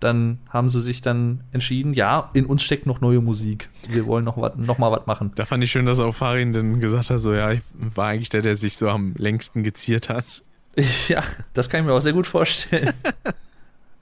dann 0.00 0.38
haben 0.48 0.68
sie 0.68 0.80
sich 0.80 1.00
dann 1.02 1.44
entschieden, 1.52 1.94
ja, 1.94 2.30
in 2.34 2.46
uns 2.46 2.62
steckt 2.62 2.86
noch 2.86 3.00
neue 3.00 3.20
Musik. 3.20 3.68
Wir 3.88 4.06
wollen 4.06 4.24
noch, 4.24 4.38
wat, 4.38 4.58
noch 4.58 4.78
mal 4.78 4.90
was 4.92 5.06
machen. 5.06 5.32
Da 5.34 5.44
fand 5.44 5.64
ich 5.64 5.70
schön, 5.70 5.86
dass 5.86 6.00
auch 6.00 6.14
Farin 6.14 6.52
dann 6.52 6.80
gesagt 6.80 7.10
hat, 7.10 7.20
so 7.20 7.34
ja, 7.34 7.52
ich 7.52 7.62
war 7.74 8.08
eigentlich 8.08 8.30
der, 8.30 8.42
der 8.42 8.54
sich 8.54 8.76
so 8.76 8.88
am 8.88 9.14
längsten 9.16 9.62
geziert 9.62 10.08
hat. 10.08 10.42
ja, 11.08 11.22
das 11.54 11.68
kann 11.68 11.80
ich 11.80 11.86
mir 11.86 11.92
auch 11.92 12.00
sehr 12.00 12.12
gut 12.12 12.26
vorstellen. 12.26 12.92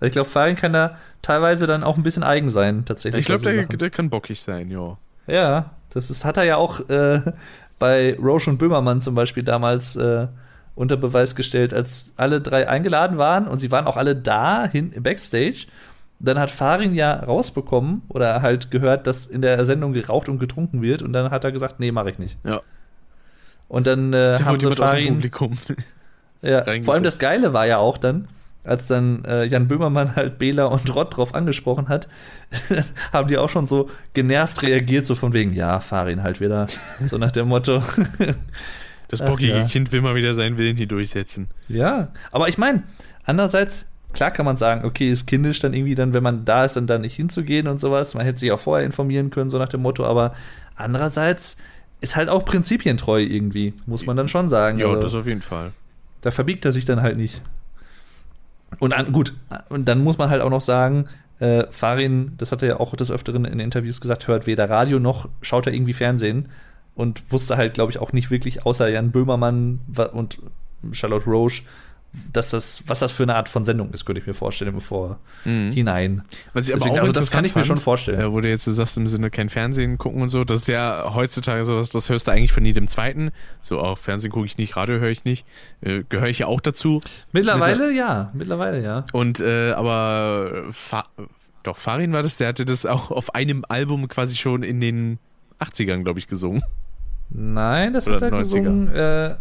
ich 0.01 0.13
glaube, 0.13 0.29
Farin 0.29 0.57
kann 0.57 0.73
da 0.73 0.97
teilweise 1.23 1.67
dann 1.67 1.83
auch 1.83 1.97
ein 1.97 2.03
bisschen 2.03 2.23
eigen 2.23 2.51
sein, 2.51 2.85
tatsächlich. 2.85 3.21
Ich 3.21 3.27
glaube, 3.27 3.43
der, 3.43 3.65
der 3.67 3.91
kann 3.91 4.11
bockig 4.11 4.41
sein, 4.41 4.71
ja. 4.71 4.97
Ja, 5.27 5.71
das 5.91 6.11
ist, 6.11 6.25
hat 6.25 6.37
er 6.37 6.45
ja 6.45 6.57
auch 6.57 6.89
äh, 6.89 7.21
bei 7.79 8.17
Roche 8.19 8.51
und 8.51 8.59
Böhmermann 8.59 9.01
zum 9.01 9.15
Beispiel 9.15 9.43
damals 9.43 9.97
äh, 9.97 10.29
unter 10.75 10.97
Beweis 10.97 11.35
gestellt, 11.35 11.75
als 11.75 12.13
alle 12.17 12.41
drei 12.41 12.69
eingeladen 12.69 13.19
waren 13.19 13.49
und 13.49 13.59
sie 13.59 13.73
waren 13.73 13.87
auch 13.87 13.97
alle 13.97 14.15
da 14.15 14.67
hin 14.67 14.93
Backstage. 15.01 15.67
Dann 16.21 16.39
hat 16.39 16.51
Farin 16.51 16.95
ja 16.95 17.13
rausbekommen 17.13 18.03
oder 18.09 18.43
halt 18.43 18.71
gehört, 18.71 19.07
dass 19.07 19.27
in 19.27 19.43
der 19.43 19.65
Sendung 19.67 19.93
geraucht 19.93 20.29
und 20.29 20.39
getrunken 20.39 20.83
wird 20.83 21.03
und 21.03 21.13
dann 21.13 21.31
hat 21.31 21.45
er 21.45 21.53
gesagt, 21.53 21.81
nee, 21.81 21.93
mache 21.93 22.11
ich 22.11 22.19
nicht. 22.19 22.39
Ja. 22.45 22.61
Und 23.69 23.87
dann 23.87 24.13
äh, 24.13 24.39
haben 24.43 24.59
sie 24.59 24.67
jemand 24.67 24.81
aus 24.81 24.91
dem 24.91 24.99
Farin 24.99 25.15
Publikum. 25.15 25.53
Ja, 26.41 26.63
vor 26.85 26.95
allem 26.95 27.03
das 27.03 27.19
Geile 27.19 27.53
war 27.53 27.67
ja 27.67 27.79
auch 27.79 27.99
dann, 27.99 28.29
als 28.69 28.87
dann 28.87 29.25
äh, 29.25 29.45
Jan 29.45 29.67
Böhmermann 29.69 30.15
halt 30.17 30.39
Bela 30.39 30.67
und 30.67 30.95
Rott 30.95 31.17
drauf 31.17 31.35
angesprochen 31.35 31.89
hat, 31.89 32.09
haben 33.13 33.29
die 33.29 33.39
auch 33.39 33.49
schon 33.49 33.67
so 33.67 33.91
genervt 34.15 34.63
reagiert, 34.63 35.07
so 35.07 35.15
von 35.15 35.33
wegen, 35.33 35.53
ja, 35.55 35.81
fahr 35.81 36.09
ihn 36.11 36.23
halt 36.23 36.41
wieder. 36.41 36.67
So 37.05 37.19
nach 37.19 37.31
dem 37.33 37.49
Motto. 37.49 37.83
Das 39.11 39.25
bockige 39.25 39.57
ja. 39.57 39.65
Kind 39.65 39.91
will 39.91 40.03
mal 40.03 40.15
wieder 40.15 40.35
seinen 40.35 40.59
Willen 40.59 40.77
hier 40.77 40.87
durchsetzen. 40.87 41.49
ja, 41.69 42.09
aber 42.31 42.49
ich 42.49 42.59
meine, 42.59 42.83
andererseits, 43.25 43.87
klar 44.13 44.31
kann 44.31 44.45
man 44.45 44.57
sagen, 44.57 44.85
okay, 44.85 45.09
ist 45.09 45.27
kindisch 45.27 45.61
dann 45.61 45.73
irgendwie 45.73 45.95
dann, 45.95 46.13
wenn 46.13 46.23
man 46.23 46.45
da 46.45 46.67
ist, 46.67 46.77
dann 46.77 46.87
da 46.87 46.99
nicht 46.99 47.17
hinzugehen 47.17 47.69
und 47.69 47.81
sowas. 47.81 48.13
Man 48.15 48.27
hätte 48.27 48.41
sich 48.41 48.53
auch 48.53 48.61
vorher 48.61 48.85
informieren 48.85 49.31
können, 49.31 49.49
so 49.49 49.57
nach 49.57 49.71
dem 49.71 49.81
Motto, 49.81 50.05
aber 50.05 50.35
andererseits 50.77 51.57
ist 52.03 52.17
halt 52.17 52.29
auch 52.29 52.45
prinzipientreu 52.45 53.23
irgendwie, 53.23 53.73
muss 53.87 54.05
man 54.05 54.15
dann 54.17 54.29
schon 54.29 54.51
sagen. 54.51 54.79
Ja, 54.79 54.89
Also- 54.89 55.01
das 55.01 55.15
auf 55.15 55.27
jeden 55.27 55.41
Fall. 55.43 55.73
Da 56.21 56.31
verbiegt 56.31 56.67
er 56.67 56.73
sich 56.73 56.85
dann 56.85 57.01
halt 57.01 57.17
nicht. 57.17 57.41
Und 58.79 58.93
an, 58.93 59.13
gut, 59.13 59.35
und 59.69 59.89
dann 59.89 60.03
muss 60.03 60.19
man 60.19 60.31
halt 60.31 60.43
auch 60.43 60.51
noch 60.51 60.61
sagen, 60.61 61.09
äh, 61.41 61.65
Farin, 61.71 62.35
das 62.39 62.53
hat 62.53 62.63
er 62.63 62.69
ja 62.69 62.81
auch 62.81 62.95
des 62.97 63.11
Öfteren 63.11 63.45
in 63.45 63.61
Interviews 63.61 64.01
gesagt, 64.01 64.29
hört 64.29 64.47
weder 64.47 64.69
Radio 64.69 64.99
noch 64.99 65.29
schaut 65.41 65.67
er 65.67 65.73
irgendwie 65.73 65.93
Fernsehen 65.93 66.49
und 66.95 67.31
wusste 67.33 67.57
halt, 67.57 67.75
glaube 67.75 67.93
ich, 67.93 67.99
auch 67.99 68.13
nicht 68.13 68.31
wirklich, 68.31 68.67
außer 68.67 68.89
Jan 68.89 69.13
Böhmermann 69.13 69.81
und 70.13 70.39
Charlotte 70.93 71.27
Roche, 71.27 71.63
dass 72.33 72.49
das, 72.51 72.83
was 72.87 73.01
das 73.01 73.13
für 73.13 73.23
eine 73.23 73.35
Art 73.35 73.49
von 73.49 73.65
Sendung 73.65 73.91
ist, 73.91 74.05
könnte 74.05 74.21
ich 74.21 74.27
mir 74.27 74.35
vorstellen, 74.35 74.73
bevor 74.75 75.19
hinein. 75.45 76.23
Was 76.53 76.69
ich 76.69 76.75
aber 76.75 76.81
Deswegen, 76.81 76.99
also 77.01 77.13
das 77.13 77.31
kann 77.31 77.45
ich 77.45 77.55
mir 77.55 77.65
schon 77.65 77.77
fand, 77.77 77.85
vorstellen. 77.85 78.21
Äh, 78.21 78.33
wo 78.33 78.41
du 78.41 78.49
jetzt 78.49 78.65
sagst, 78.65 78.97
im 78.97 79.07
Sinne 79.07 79.31
kein 79.31 79.49
Fernsehen 79.49 79.99
gucken 79.99 80.23
und 80.23 80.29
so, 80.31 80.45
das 80.45 80.61
ist 80.61 80.69
ja 80.69 81.13
heutzutage 81.15 81.65
sowas, 81.65 81.91
das 81.91 82.09
hörst 82.09 82.27
du 82.27 82.33
eigentlich 82.33 82.53
von 82.53 82.65
jedem 82.65 82.87
Zweiten. 82.87 83.31
So, 83.61 83.79
auch 83.79 83.99
Fernsehen 83.99 84.33
gucke 84.33 84.47
ich 84.47 84.59
nicht, 84.59 84.77
Radio 84.77 84.99
höre 84.99 85.11
ich 85.11 85.25
nicht. 85.25 85.47
Äh, 85.81 86.05
Gehöre 86.09 86.29
ich 86.29 86.41
ja 86.41 86.47
auch 86.47 86.61
dazu. 86.61 87.01
Mittlerweile 87.33 87.93
ja, 87.93 88.31
mittlerweile 88.33 88.83
ja. 88.83 89.05
Und, 89.13 89.41
äh, 89.41 89.73
aber, 89.73 90.65
Fa 90.71 91.07
doch, 91.63 91.77
Farin 91.77 92.13
war 92.13 92.23
das, 92.23 92.37
der 92.39 92.49
hatte 92.49 92.65
das 92.65 92.87
auch 92.87 93.11
auf 93.11 93.35
einem 93.35 93.65
Album 93.69 94.09
quasi 94.09 94.37
schon 94.37 94.63
in 94.63 94.81
den 94.81 95.19
80ern, 95.61 96.03
glaube 96.03 96.19
ich, 96.19 96.27
gesungen. 96.27 96.63
Nein, 97.31 97.93
das 97.93 98.07
Oder 98.07 98.17
hat 98.17 98.23
er 98.23 98.31
90er. 98.31 98.39
gesungen 98.39 98.89
äh, 98.95 99.35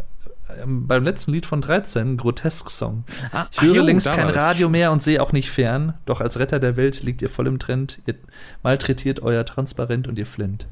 beim 0.66 1.04
letzten 1.04 1.34
Lied 1.34 1.46
von 1.46 1.62
13, 1.62 2.18
Grotesk-Song. 2.18 3.04
Ah, 3.32 3.46
Ich 3.52 3.62
höre 3.62 3.76
jo, 3.76 3.84
längst 3.84 4.08
kein 4.08 4.28
war. 4.28 4.36
Radio 4.36 4.70
mehr 4.70 4.92
und 4.92 5.02
sehe 5.04 5.22
auch 5.22 5.32
nicht 5.32 5.52
fern. 5.52 5.94
Doch 6.06 6.22
als 6.22 6.40
Retter 6.40 6.60
der 6.60 6.78
Welt 6.78 7.04
liegt 7.04 7.22
ihr 7.22 7.30
voll 7.30 7.48
im 7.48 7.60
Trend. 7.60 8.00
Ihr 8.06 8.16
malträtiert 8.64 9.22
euer 9.22 9.46
Transparent 9.46 10.08
und 10.08 10.18
ihr 10.18 10.26
flint. 10.26 10.68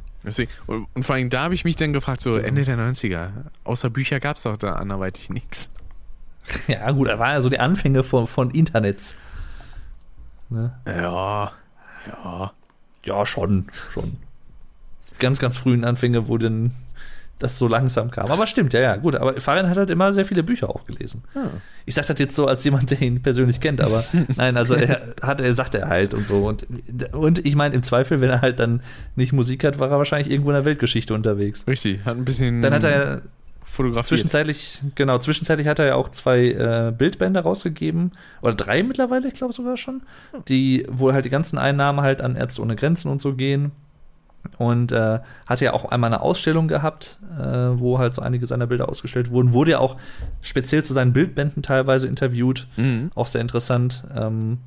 Und, 0.65 0.87
und 0.93 1.03
vor 1.03 1.15
allem 1.15 1.29
da 1.29 1.43
habe 1.43 1.53
ich 1.53 1.65
mich 1.65 1.75
dann 1.75 1.93
gefragt, 1.93 2.21
so 2.21 2.35
Ende 2.37 2.63
der 2.63 2.77
90er, 2.77 3.29
außer 3.63 3.89
Bücher 3.91 4.19
gab 4.19 4.37
es 4.37 4.43
doch 4.43 4.57
da 4.57 4.73
anderweitig 4.73 5.29
nichts. 5.29 5.69
Ja, 6.67 6.91
gut, 6.91 7.07
da 7.07 7.17
waren 7.17 7.31
ja 7.31 7.41
so 7.41 7.49
die 7.49 7.59
Anfänge 7.59 8.03
von, 8.03 8.27
von 8.27 8.51
Internets. 8.51 9.15
Ne? 10.49 10.77
Ja, 10.85 11.51
ja. 12.07 12.53
Ja, 13.03 13.25
schon, 13.25 13.67
schon. 13.91 14.17
Ganz, 15.17 15.39
ganz 15.39 15.57
frühen 15.57 15.83
Anfänge, 15.83 16.27
wo 16.27 16.37
dann 16.37 16.71
das 17.39 17.59
so 17.59 17.67
langsam 17.67 18.11
kam. 18.11 18.31
Aber 18.31 18.47
stimmt, 18.47 18.73
ja, 18.73 18.79
ja, 18.79 18.95
gut. 18.95 19.15
Aber 19.15 19.39
Farin 19.41 19.69
hat 19.69 19.77
halt 19.77 19.89
immer 19.89 20.13
sehr 20.13 20.25
viele 20.25 20.43
Bücher 20.43 20.69
auch 20.69 20.85
gelesen. 20.85 21.23
Ich 21.85 21.95
sage 21.95 22.07
das 22.07 22.19
jetzt 22.19 22.35
so 22.35 22.47
als 22.47 22.63
jemand, 22.63 22.91
der 22.91 23.01
ihn 23.01 23.21
persönlich 23.21 23.59
kennt, 23.59 23.81
aber 23.81 24.05
nein, 24.37 24.55
also 24.57 24.75
er 24.75 25.01
hat, 25.21 25.41
er 25.41 25.53
sagt 25.53 25.75
er 25.75 25.89
halt 25.89 26.13
und 26.13 26.25
so. 26.25 26.47
Und, 26.47 26.65
und 27.13 27.45
ich 27.45 27.55
meine, 27.55 27.75
im 27.75 27.83
Zweifel, 27.83 28.21
wenn 28.21 28.29
er 28.29 28.41
halt 28.41 28.59
dann 28.59 28.81
nicht 29.15 29.33
Musik 29.33 29.63
hat, 29.63 29.79
war 29.79 29.91
er 29.91 29.97
wahrscheinlich 29.97 30.31
irgendwo 30.31 30.51
in 30.51 30.55
der 30.55 30.65
Weltgeschichte 30.65 31.13
unterwegs. 31.13 31.67
Richtig, 31.67 32.05
hat 32.05 32.15
ein 32.15 32.25
bisschen 32.25 32.61
Dann 32.61 32.73
hat 32.73 32.85
er 32.85 33.21
fotografiert. 33.65 34.07
zwischenzeitlich, 34.07 34.81
genau, 34.95 35.17
zwischenzeitlich 35.17 35.67
hat 35.67 35.79
er 35.79 35.87
ja 35.87 35.95
auch 35.95 36.09
zwei 36.09 36.51
äh, 36.51 36.93
Bildbände 36.97 37.41
rausgegeben. 37.41 38.11
Oder 38.41 38.53
drei 38.53 38.81
mittlerweile, 38.83 39.27
ich 39.27 39.33
glaube 39.33 39.53
sogar 39.53 39.75
schon. 39.75 40.01
Die, 40.47 40.87
wo 40.89 41.11
halt 41.11 41.25
die 41.25 41.29
ganzen 41.29 41.57
Einnahmen 41.57 42.01
halt 42.01 42.21
an 42.21 42.35
Ärzte 42.35 42.61
ohne 42.61 42.75
Grenzen 42.75 43.09
und 43.09 43.19
so 43.19 43.33
gehen. 43.33 43.71
Und 44.57 44.91
äh, 44.91 45.19
hatte 45.47 45.65
ja 45.65 45.73
auch 45.73 45.85
einmal 45.85 46.09
eine 46.13 46.21
Ausstellung 46.21 46.67
gehabt, 46.67 47.17
äh, 47.37 47.43
wo 47.43 47.99
halt 47.99 48.13
so 48.13 48.21
einige 48.21 48.47
seiner 48.47 48.67
Bilder 48.67 48.87
ausgestellt 48.89 49.31
wurden. 49.31 49.53
Wurde 49.53 49.71
ja 49.71 49.79
auch 49.79 49.97
speziell 50.41 50.83
zu 50.83 50.93
seinen 50.93 51.13
Bildbänden 51.13 51.63
teilweise 51.63 52.07
interviewt. 52.07 52.67
Mhm. 52.77 53.11
Auch 53.15 53.27
sehr 53.27 53.41
interessant, 53.41 54.03
ähm, 54.15 54.59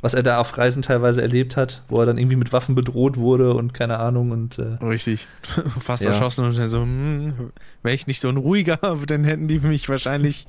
was 0.00 0.14
er 0.14 0.22
da 0.22 0.38
auf 0.38 0.56
Reisen 0.58 0.82
teilweise 0.82 1.22
erlebt 1.22 1.56
hat, 1.56 1.82
wo 1.88 2.00
er 2.00 2.06
dann 2.06 2.18
irgendwie 2.18 2.36
mit 2.36 2.52
Waffen 2.52 2.74
bedroht 2.74 3.16
wurde 3.16 3.54
und 3.54 3.72
keine 3.72 3.98
Ahnung. 3.98 4.32
Und 4.32 4.58
äh, 4.58 4.84
Richtig. 4.84 5.26
Fast 5.80 6.02
Ja. 6.02 6.08
erschossen 6.10 6.44
und 6.44 6.52
so, 6.52 6.80
hm, 6.82 7.52
wäre 7.82 7.94
ich 7.94 8.06
nicht 8.06 8.20
so 8.20 8.28
ein 8.28 8.36
ruhiger, 8.36 8.78
dann 9.06 9.24
hätten 9.24 9.48
die 9.48 9.60
mich 9.60 9.88
wahrscheinlich 9.88 10.46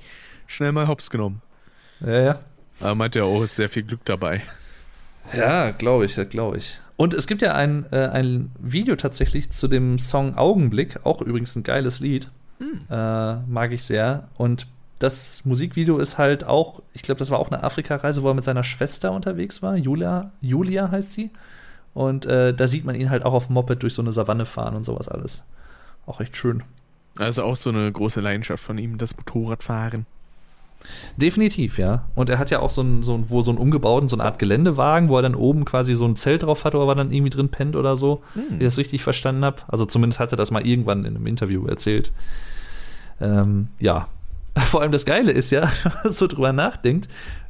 schnell 0.48 0.72
mal 0.72 0.88
hops 0.88 1.10
genommen. 1.10 1.42
ja, 2.02 2.20
ja. 2.20 2.40
Aber 2.80 2.95
meinte 2.95 3.20
er, 3.20 3.28
oh, 3.28 3.44
ist 3.44 3.56
sehr 3.56 3.70
viel 3.70 3.84
Glück 3.84 4.03
dabei. 4.03 4.42
Ja, 5.38 5.70
glaube 5.70 6.06
ich, 6.06 6.18
glaube 6.30 6.58
ich. 6.58 6.80
Und 6.96 7.14
es 7.14 7.28
gibt 7.28 7.42
ja 7.42 7.56
ein, 7.56 7.86
äh, 7.92 8.08
ein 8.08 8.52
Video 8.60 8.96
tatsächlich 8.96 9.50
zu 9.50 9.68
dem 9.68 9.98
Song 9.98 10.38
Augenblick, 10.38 11.06
auch 11.06 11.22
übrigens 11.22 11.56
ein 11.56 11.64
geiles 11.64 12.00
Lied. 12.00 12.30
Äh, 12.90 13.36
mag 13.48 13.72
ich 13.72 13.84
sehr. 13.84 14.28
Und 14.38 14.68
das 15.00 15.44
Musikvideo 15.44 15.98
ist 15.98 16.18
halt 16.18 16.46
auch, 16.46 16.82
ich 16.94 17.02
glaube, 17.02 17.20
das 17.20 17.30
war 17.30 17.40
auch 17.40 17.52
eine 17.52 17.64
Afrika-Reise, 17.64 18.24
wo 18.24 18.30
er 18.30 18.34
mit 18.34 18.44
seiner 18.44 18.64
Schwester 18.64 19.12
unterwegs 19.12 19.62
war. 19.62 19.76
Julia, 19.76 20.32
Julia 20.40 20.92
heißt 20.92 21.14
sie. 21.14 21.32
Und 21.94 22.26
äh, 22.26 22.54
da 22.54 22.68
sieht 22.68 22.86
man 22.86 22.96
ihn 22.96 23.10
halt 23.10 23.26
auch 23.26 23.34
auf 23.34 23.48
dem 23.48 23.54
Moped 23.54 23.84
durch 23.84 23.94
so 23.94 24.02
eine 24.02 24.12
Savanne 24.12 24.46
fahren 24.46 24.76
und 24.76 24.84
sowas 24.84 25.10
alles. 25.10 25.44
Auch 26.06 26.22
echt 26.22 26.38
schön. 26.38 26.64
Also 27.18 27.44
auch 27.44 27.56
so 27.56 27.70
eine 27.70 27.92
große 27.92 28.22
Leidenschaft 28.22 28.64
von 28.64 28.78
ihm, 28.78 28.98
das 28.98 29.16
Motorradfahren. 29.16 30.06
Definitiv, 31.18 31.78
ja. 31.78 32.06
Und 32.16 32.30
er 32.30 32.40
hat 32.40 32.50
ja 32.50 32.60
auch 32.60 32.70
so 32.70 32.82
einen, 32.82 33.03
so 33.03 33.14
einen, 33.14 33.30
wo 33.30 33.42
so 33.42 33.52
einen 33.52 33.58
umgebauten, 33.58 34.08
so 34.08 34.16
eine 34.16 34.24
Art 34.24 34.40
Geländewagen, 34.40 35.10
wo 35.10 35.18
er 35.18 35.22
dann 35.22 35.36
oben 35.36 35.66
quasi 35.66 35.95
so 35.95 36.06
ein 36.06 36.16
Zelt 36.16 36.44
drauf 36.44 36.66
hat, 36.66 36.74
wo 36.74 36.88
er 36.88 36.95
dann 36.95 37.12
irgendwie 37.12 37.30
drin 37.30 37.50
pennt 37.50 37.76
oder 37.76 37.98
so, 37.98 38.22
wie 38.36 38.56
ich 38.56 38.64
das 38.64 38.78
richtig 38.78 39.03
verstanden 39.03 39.45
habe. 39.45 39.58
Also 39.68 39.86
zumindest 39.86 40.20
hat 40.20 40.32
er 40.32 40.38
das 40.38 40.52
mal 40.52 40.66
irgendwann 40.66 41.06
in 41.06 41.16
einem 41.16 41.28
Interview 41.28 41.66
erzählt. 41.66 42.12
Ähm, 43.22 43.70
ja. 43.80 44.08
Vor 44.58 44.82
allem 44.82 44.92
das 44.92 45.06
Geile 45.06 45.32
ist 45.32 45.52
ja, 45.52 45.62
wenn 45.84 45.94
man 46.03 46.14
so 46.14 46.28
drüber 46.28 46.53
nachdenkt, 46.53 47.08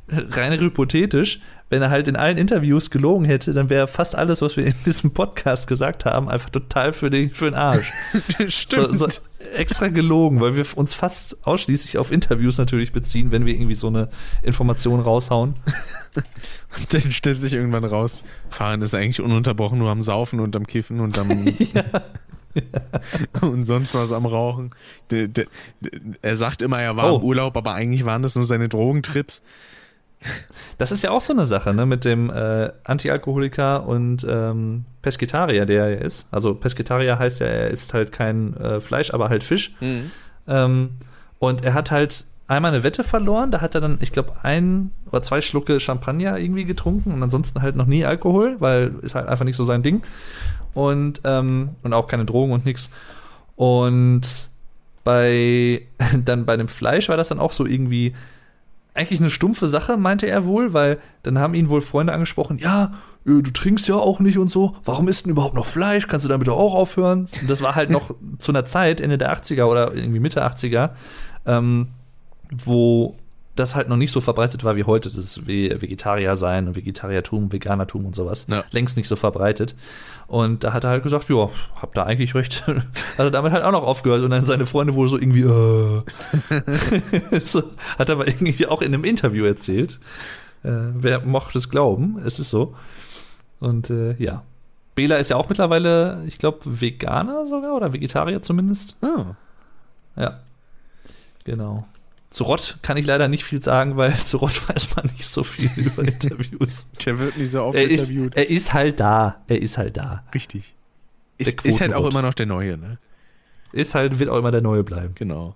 rein 0.08 0.60
hypothetisch, 0.60 1.40
wenn 1.70 1.82
er 1.82 1.90
halt 1.90 2.08
in 2.08 2.16
allen 2.16 2.38
Interviews 2.38 2.92
gelogen 2.92 3.26
hätte, 3.26 3.54
dann 3.54 3.70
wäre 3.70 3.88
fast 3.88 4.16
alles, 4.16 4.42
was 4.42 4.58
wir 4.58 4.66
in 4.66 4.76
diesem 4.86 5.12
Podcast 5.12 5.68
gesagt 5.68 6.06
haben, 6.06 6.30
einfach 6.30 6.50
total 6.50 6.92
für 6.92 7.10
den, 7.10 7.32
für 7.32 7.46
den 7.46 7.56
Arsch. 7.56 7.92
Stimmt. 8.48 8.90
So, 8.94 9.08
so 9.08 9.22
extra 9.56 9.88
gelogen, 9.88 10.42
weil 10.42 10.56
wir 10.56 10.66
uns 10.76 10.94
fast 10.94 11.46
ausschließlich 11.46 11.98
auf 11.98 12.12
Interviews 12.12 12.58
natürlich 12.58 12.92
beziehen, 12.92 13.32
wenn 13.32 13.46
wir 13.46 13.54
irgendwie 13.54 13.74
so 13.76 13.88
eine 13.88 14.10
Information 14.42 15.00
raushauen. 15.00 15.56
Dann 16.92 17.12
stellt 17.12 17.42
sich 17.42 17.54
irgendwann 17.54 17.84
raus, 17.84 18.24
Fahren 18.50 18.82
ist 18.82 18.94
eigentlich 18.96 19.22
ununterbrochen 19.22 19.80
nur 19.80 19.92
am 19.92 20.02
Saufen 20.02 20.40
und 20.40 20.56
am 20.56 20.68
Kiffen 20.68 21.00
und 21.00 21.18
am 21.18 21.30
und 23.42 23.66
sonst 23.66 23.96
was 23.96 24.12
am 24.12 24.26
Rauchen. 24.26 24.72
Der, 25.10 25.28
der, 25.28 25.46
der, 25.82 25.92
er 26.22 26.36
sagt 26.36 26.62
immer, 26.62 26.80
er 26.80 26.96
war 26.96 27.14
Oh. 27.14 27.18
im 27.18 27.24
Urlaub, 27.24 27.58
aber 27.58 27.74
eigentlich 27.74 28.06
waren 28.06 28.22
das 28.22 28.36
nur 28.36 28.46
seine 28.46 28.70
Drogentrips. 28.70 29.42
Das 30.78 30.92
ist 30.92 31.04
ja 31.04 31.12
auch 31.12 31.22
so 31.22 31.34
eine 31.34 31.46
Sache, 31.46 31.74
ne, 31.74 31.86
mit 31.86 32.04
dem 32.04 32.30
äh, 32.30 32.72
Antialkoholiker 32.84 33.86
und 33.86 34.26
ähm, 34.28 34.86
Pesketarier, 35.02 35.66
der 35.66 35.86
er 35.86 36.02
ist. 36.02 36.28
Also 36.32 36.56
Pesketarier 36.56 37.20
heißt 37.20 37.42
ja, 37.42 37.46
er 37.46 37.70
isst 37.70 37.94
halt 37.94 38.12
kein 38.12 38.58
äh, 38.58 38.82
Fleisch, 38.82 39.14
aber 39.14 39.30
halt 39.30 39.44
Fisch. 39.44 39.76
Ähm, 40.48 40.92
und 41.40 41.64
er 41.64 41.74
hat 41.74 41.92
halt 41.92 42.26
einmal 42.48 42.74
eine 42.74 42.84
Wette 42.84 43.04
verloren, 43.04 43.52
da 43.52 43.62
hat 43.62 43.76
er 43.76 43.82
dann, 43.82 43.98
ich 44.02 44.12
glaube, 44.12 44.34
ein 44.44 44.92
oder 45.12 45.22
zwei 45.22 45.42
Schlucke 45.42 45.80
Champagner 45.80 46.38
irgendwie 46.38 46.66
getrunken 46.66 47.12
und 47.12 47.22
ansonsten 47.22 47.62
halt 47.62 47.76
noch 47.76 47.86
nie 47.86 48.06
Alkohol, 48.06 48.58
weil 48.60 48.96
ist 49.02 49.16
halt 49.16 49.28
einfach 49.28 49.46
nicht 49.46 49.56
so 49.56 49.64
sein 49.64 49.84
Ding. 49.84 50.04
Und, 50.74 51.22
ähm, 51.24 51.76
und 51.84 51.94
auch 51.94 52.08
keine 52.08 52.26
Drogen 52.26 52.52
und 52.52 52.66
nix. 52.66 52.90
Und 53.56 54.50
bei 55.04 55.84
dann 56.26 56.46
bei 56.46 56.58
dem 56.58 56.68
Fleisch 56.68 57.10
war 57.10 57.18
das 57.18 57.30
dann 57.30 57.40
auch 57.40 57.52
so 57.52 57.66
irgendwie 57.66 58.14
eigentlich 58.94 59.20
eine 59.20 59.30
stumpfe 59.30 59.68
Sache, 59.68 59.98
meinte 59.98 60.28
er 60.28 60.46
wohl, 60.46 60.74
weil 60.74 61.00
dann 61.24 61.40
haben 61.40 61.54
ihn 61.54 61.70
wohl 61.70 61.82
Freunde 61.82 62.14
angesprochen, 62.14 62.58
ja, 62.58 62.94
äh, 63.26 63.42
du 63.42 63.52
trinkst 63.52 63.88
ja 63.88 63.96
auch 63.96 64.20
nicht 64.20 64.38
und 64.38 64.50
so, 64.50 64.76
warum 64.84 65.08
isst 65.08 65.26
denn 65.26 65.32
überhaupt 65.32 65.56
noch 65.56 65.66
Fleisch? 65.66 66.08
Kannst 66.08 66.26
du 66.26 66.30
damit 66.30 66.48
doch 66.48 66.58
auch 66.58 66.76
aufhören? 66.76 67.28
Und 67.42 67.50
das 67.50 67.62
war 67.62 67.76
halt 67.76 67.90
noch 67.90 68.16
zu 68.38 68.52
einer 68.52 68.66
Zeit, 68.66 69.02
Ende 69.02 69.18
der 69.18 69.34
80er 69.34 69.66
oder 69.66 69.94
irgendwie 69.94 70.20
Mitte 70.20 70.46
80er, 70.46 70.92
ähm, 71.46 71.88
wo 72.52 73.16
das 73.56 73.76
halt 73.76 73.88
noch 73.88 73.98
nicht 73.98 74.12
so 74.12 74.20
verbreitet 74.20 74.64
war 74.64 74.76
wie 74.76 74.84
heute, 74.84 75.10
das 75.12 75.46
Ve- 75.48 75.80
Vegetarier 75.82 76.36
sein 76.36 76.68
und 76.68 76.76
Vegetariertum, 76.76 77.52
Veganertum 77.52 78.06
und 78.06 78.16
sowas. 78.16 78.48
Ja. 78.50 78.64
Längst 78.72 78.98
nicht 78.98 79.08
so 79.08 79.16
verbreitet. 79.16 79.76
Und 80.28 80.64
da 80.64 80.74
hat 80.74 80.84
er 80.84 80.90
halt 80.90 81.04
gesagt, 81.04 81.30
ja, 81.30 81.50
hab 81.76 81.94
da 81.94 82.04
eigentlich 82.04 82.34
recht. 82.34 82.66
hat 82.68 82.84
er 83.18 83.32
damit 83.32 83.52
halt 83.52 83.64
auch 83.64 83.72
noch 83.72 83.84
aufgehört 83.84 84.22
und 84.24 84.32
dann 84.32 84.46
seine 84.46 84.66
Freunde 84.66 84.96
wohl 84.96 85.08
so 85.08 85.18
irgendwie, 85.20 85.42
äh. 85.42 87.40
so, 87.44 87.64
hat 88.00 88.10
er 88.10 88.16
aber 88.16 88.28
irgendwie 88.28 88.66
auch 88.66 88.82
in 88.82 88.94
einem 88.94 89.04
Interview 89.04 89.46
erzählt. 89.46 90.00
Äh, 90.64 90.72
wer 90.96 91.22
mochte 91.22 91.58
es 91.58 91.70
glauben, 91.70 92.20
es 92.26 92.40
ist 92.40 92.50
so. 92.50 92.76
Und 93.60 93.90
äh, 93.90 94.14
ja. 94.16 94.44
Bela 94.96 95.18
ist 95.18 95.30
ja 95.30 95.38
auch 95.38 95.50
mittlerweile, 95.50 96.24
ich 96.26 96.38
glaube, 96.38 96.60
Veganer 96.66 97.46
sogar 97.48 97.76
oder 97.76 97.94
Vegetarier 97.94 98.42
zumindest. 98.42 98.96
Ah. 99.02 99.36
Ja. 100.16 100.40
Genau. 101.44 101.86
Zu 102.34 102.46
Rott 102.46 102.80
kann 102.82 102.98
ich 102.98 103.06
leider 103.06 103.28
nicht 103.28 103.44
viel 103.44 103.62
sagen, 103.62 103.96
weil 103.96 104.12
zu 104.16 104.38
Rott 104.38 104.68
weiß 104.68 104.96
man 104.96 105.06
nicht 105.06 105.28
so 105.28 105.44
viel 105.44 105.70
über 105.76 106.02
Interviews. 106.02 106.88
Der 107.06 107.20
wird 107.20 107.38
nicht 107.38 107.52
so 107.52 107.62
oft 107.62 107.78
er, 107.78 107.84
ist, 107.84 108.10
interviewt. 108.10 108.36
er 108.36 108.50
ist 108.50 108.74
halt 108.74 109.00
da. 109.00 109.44
Er 109.48 109.62
ist 109.62 109.78
halt 109.78 109.98
da. 109.98 110.24
Richtig. 110.34 110.74
Ist, 111.38 111.64
ist 111.64 111.80
halt 111.80 111.94
auch 111.94 112.10
immer 112.10 112.24
noch 112.24 112.34
der 112.34 112.48
Neue, 112.48 112.80
ne? 112.80 112.98
Ist 113.72 113.94
halt, 113.94 114.18
wird 114.18 114.32
auch 114.32 114.38
immer 114.38 114.50
der 114.50 114.62
Neue 114.62 114.84
bleiben. 114.84 115.14
Genau. 115.14 115.56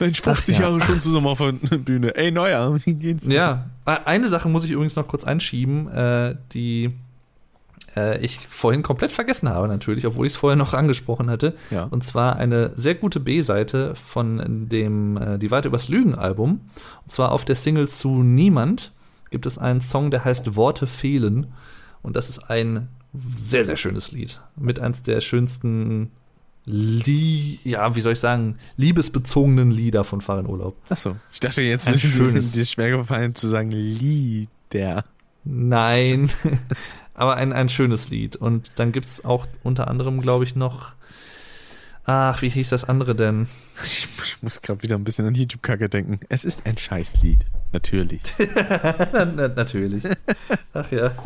Mensch, 0.00 0.20
50 0.20 0.58
ja. 0.58 0.64
Jahre 0.64 0.80
schon 0.80 1.00
zusammen 1.00 1.28
auf 1.28 1.38
der 1.38 1.52
Bühne. 1.52 2.16
Ey, 2.16 2.32
Neuer, 2.32 2.76
wie 2.84 2.94
geht's? 2.94 3.28
Ja. 3.28 3.70
Äh, 3.84 3.98
Eine 4.04 4.26
Sache 4.26 4.48
muss 4.48 4.64
ich 4.64 4.72
übrigens 4.72 4.96
noch 4.96 5.06
kurz 5.06 5.22
einschieben, 5.22 5.88
äh, 5.92 6.34
die 6.52 6.92
äh, 7.96 8.20
ich 8.20 8.46
vorhin 8.48 8.82
komplett 8.82 9.10
vergessen 9.10 9.48
habe, 9.48 9.68
natürlich, 9.68 10.06
obwohl 10.06 10.26
ich 10.26 10.34
es 10.34 10.36
vorher 10.36 10.56
noch 10.56 10.74
angesprochen 10.74 11.30
hatte. 11.30 11.54
Ja. 11.70 11.84
Und 11.84 12.04
zwar 12.04 12.36
eine 12.36 12.72
sehr 12.74 12.94
gute 12.94 13.20
B-Seite 13.20 13.94
von 13.94 14.68
dem 14.68 15.16
äh, 15.16 15.38
Die 15.38 15.50
Weite 15.50 15.68
übers 15.68 15.88
Lügen-Album. 15.88 16.60
Und 17.02 17.10
zwar 17.10 17.32
auf 17.32 17.44
der 17.44 17.56
Single 17.56 17.88
zu 17.88 18.22
Niemand 18.22 18.92
gibt 19.30 19.46
es 19.46 19.58
einen 19.58 19.80
Song, 19.80 20.10
der 20.10 20.24
heißt 20.24 20.56
Worte 20.56 20.86
fehlen. 20.86 21.48
Und 22.02 22.16
das 22.16 22.28
ist 22.28 22.50
ein 22.50 22.88
sehr, 23.34 23.64
sehr 23.64 23.76
schönes 23.76 24.12
Lied. 24.12 24.40
Mit 24.56 24.78
eins 24.80 25.02
der 25.02 25.20
schönsten, 25.20 26.10
Lie 26.64 27.58
ja, 27.64 27.94
wie 27.94 28.00
soll 28.00 28.12
ich 28.12 28.20
sagen, 28.20 28.58
liebesbezogenen 28.76 29.70
Lieder 29.70 30.04
von 30.04 30.20
Farin 30.20 30.46
Urlaub. 30.46 30.76
Achso, 30.88 31.16
ich 31.32 31.40
dachte 31.40 31.62
jetzt, 31.62 31.88
es 31.88 31.94
ist 32.04 32.14
schönes. 32.14 32.52
dir 32.52 32.64
schwer 32.64 32.96
gefallen 32.96 33.34
zu 33.34 33.48
sagen 33.48 33.70
Lieder. 33.70 35.04
Nein, 35.44 36.28
aber 37.16 37.36
ein, 37.36 37.52
ein 37.52 37.68
schönes 37.68 38.10
Lied. 38.10 38.36
Und 38.36 38.72
dann 38.76 38.92
gibt 38.92 39.06
es 39.06 39.24
auch 39.24 39.46
unter 39.62 39.88
anderem, 39.88 40.20
glaube 40.20 40.44
ich, 40.44 40.54
noch. 40.54 40.92
Ach, 42.04 42.40
wie 42.42 42.50
hieß 42.50 42.70
das 42.70 42.84
andere 42.84 43.16
denn? 43.16 43.48
Ich 43.82 44.42
muss 44.42 44.62
gerade 44.62 44.82
wieder 44.82 44.96
ein 44.96 45.02
bisschen 45.02 45.26
an 45.26 45.34
YouTube-Kacke 45.34 45.88
denken. 45.88 46.20
Es 46.28 46.44
ist 46.44 46.64
ein 46.66 46.78
Scheißlied. 46.78 47.44
Natürlich. 47.72 48.22
Na, 49.12 49.24
na, 49.24 49.48
natürlich. 49.48 50.04
Ach 50.72 50.90
ja. 50.92 51.12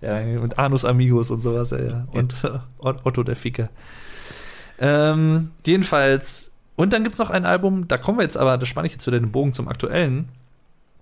Ja, 0.00 0.20
und 0.40 0.60
Anus 0.60 0.84
Amigos 0.84 1.32
und 1.32 1.40
sowas, 1.40 1.70
ja, 1.70 1.78
ja. 1.78 2.06
Und 2.12 2.32
äh, 2.44 2.60
Otto 2.78 3.24
der 3.24 3.34
Ficker. 3.34 3.68
Ähm, 4.78 5.50
jedenfalls, 5.66 6.52
und 6.76 6.92
dann 6.92 7.02
gibt 7.02 7.14
es 7.14 7.18
noch 7.18 7.30
ein 7.30 7.44
Album, 7.44 7.88
da 7.88 7.98
kommen 7.98 8.18
wir 8.18 8.22
jetzt 8.22 8.36
aber, 8.36 8.58
das 8.58 8.68
spanne 8.68 8.86
ich 8.86 8.92
jetzt 8.92 9.08
wieder 9.08 9.18
den 9.18 9.32
Bogen 9.32 9.52
zum 9.52 9.66
aktuellen 9.66 10.28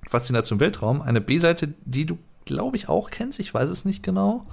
Faszination 0.09 0.61
Weltraum, 0.61 1.03
eine 1.03 1.21
B-Seite, 1.21 1.75
die 1.85 2.07
du, 2.07 2.17
glaube 2.47 2.77
ich, 2.79 2.89
auch 2.89 3.11
kennst, 3.11 3.39
ich 3.39 3.53
weiß 3.53 3.69
es 3.69 3.85
nicht 3.85 4.03
genau. 4.03 4.47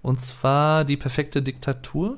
Und 0.00 0.20
zwar 0.20 0.84
die 0.86 0.96
perfekte 0.96 1.42
Diktatur. 1.42 2.16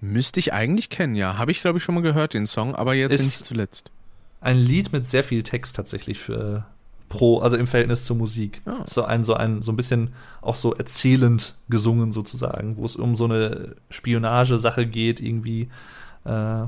Müsste 0.00 0.40
ich 0.40 0.52
eigentlich 0.52 0.90
kennen, 0.90 1.14
ja. 1.14 1.38
Habe 1.38 1.52
ich, 1.52 1.60
glaube 1.60 1.78
ich, 1.78 1.84
schon 1.84 1.94
mal 1.94 2.00
gehört, 2.02 2.34
den 2.34 2.46
Song, 2.46 2.74
aber 2.74 2.94
jetzt 2.94 3.12
Ist- 3.14 3.22
nicht 3.22 3.44
zuletzt. 3.46 3.90
Ein 4.40 4.58
Lied 4.58 4.92
mit 4.92 5.06
sehr 5.08 5.24
viel 5.24 5.42
Text 5.42 5.76
tatsächlich 5.76 6.18
für 6.18 6.66
pro, 7.08 7.38
also 7.38 7.56
im 7.56 7.66
Verhältnis 7.66 8.04
zur 8.04 8.16
Musik. 8.16 8.60
Ah. 8.66 8.82
So 8.86 9.04
ein, 9.04 9.24
so 9.24 9.34
ein, 9.34 9.62
so 9.62 9.72
ein 9.72 9.76
bisschen 9.76 10.12
auch 10.42 10.56
so 10.56 10.74
erzählend 10.74 11.54
gesungen 11.68 12.12
sozusagen, 12.12 12.76
wo 12.76 12.84
es 12.84 12.96
um 12.96 13.16
so 13.16 13.24
eine 13.24 13.76
Spionagesache 13.90 14.86
geht, 14.86 15.20
irgendwie. 15.20 15.68
Äh, 16.24 16.64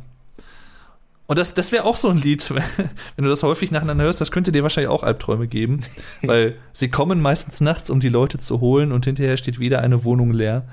und 1.29 1.39
das, 1.39 1.53
das 1.53 1.73
wäre 1.73 1.85
auch 1.85 1.97
so 1.97 2.09
ein 2.09 2.17
Lied, 2.17 2.51
wenn 3.17 3.25
du 3.25 3.29
das 3.29 3.43
häufig 3.43 3.71
nacheinander 3.71 4.05
hörst, 4.05 4.21
das 4.21 4.33
könnte 4.33 4.51
dir 4.51 4.63
wahrscheinlich 4.63 4.91
auch 4.91 5.03
Albträume 5.03 5.47
geben, 5.47 5.83
weil 6.23 6.57
sie 6.73 6.89
kommen 6.89 7.21
meistens 7.21 7.61
nachts, 7.61 7.91
um 7.91 8.01
die 8.01 8.09
Leute 8.09 8.39
zu 8.39 8.61
holen 8.61 8.93
und 8.93 9.05
hinterher 9.05 9.37
steht 9.37 9.59
wieder 9.59 9.81
eine 9.81 10.05
Wohnung 10.05 10.33
leer. 10.33 10.65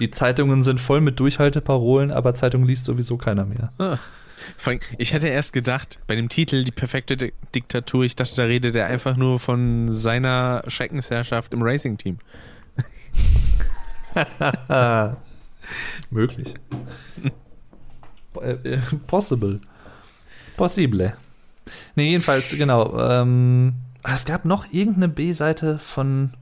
Die 0.00 0.10
Zeitungen 0.10 0.64
sind 0.64 0.80
voll 0.80 1.00
mit 1.00 1.20
Durchhalteparolen, 1.20 2.10
aber 2.10 2.34
Zeitung 2.34 2.64
liest 2.64 2.86
sowieso 2.86 3.16
keiner 3.16 3.44
mehr. 3.44 3.70
Allem, 3.78 4.80
Ich 4.98 5.12
hätte 5.12 5.28
erst 5.28 5.52
gedacht, 5.52 6.00
bei 6.08 6.16
dem 6.16 6.28
Titel 6.28 6.64
Die 6.64 6.72
perfekte 6.72 7.16
Di 7.16 7.32
Diktatur, 7.54 8.02
ich 8.02 8.16
dachte, 8.16 8.34
da 8.34 8.44
redet 8.44 8.74
er 8.74 8.86
einfach 8.86 9.16
nur 9.16 9.38
von 9.38 9.88
seiner 9.88 10.64
Schreckensherrschaft 10.66 11.52
im 11.52 11.62
Racing-Team. 11.62 12.18
Möglich. 16.10 16.54
Äh, 18.40 18.52
äh, 18.68 18.78
Possible. 19.06 19.60
Possible. 20.56 21.14
Nee, 21.94 22.10
jedenfalls, 22.10 22.50
genau. 22.56 22.98
Ähm, 22.98 23.74
es 24.02 24.24
gab 24.24 24.44
noch 24.44 24.66
irgendeine 24.72 25.08
B-Seite 25.08 25.78
von. 25.78 26.34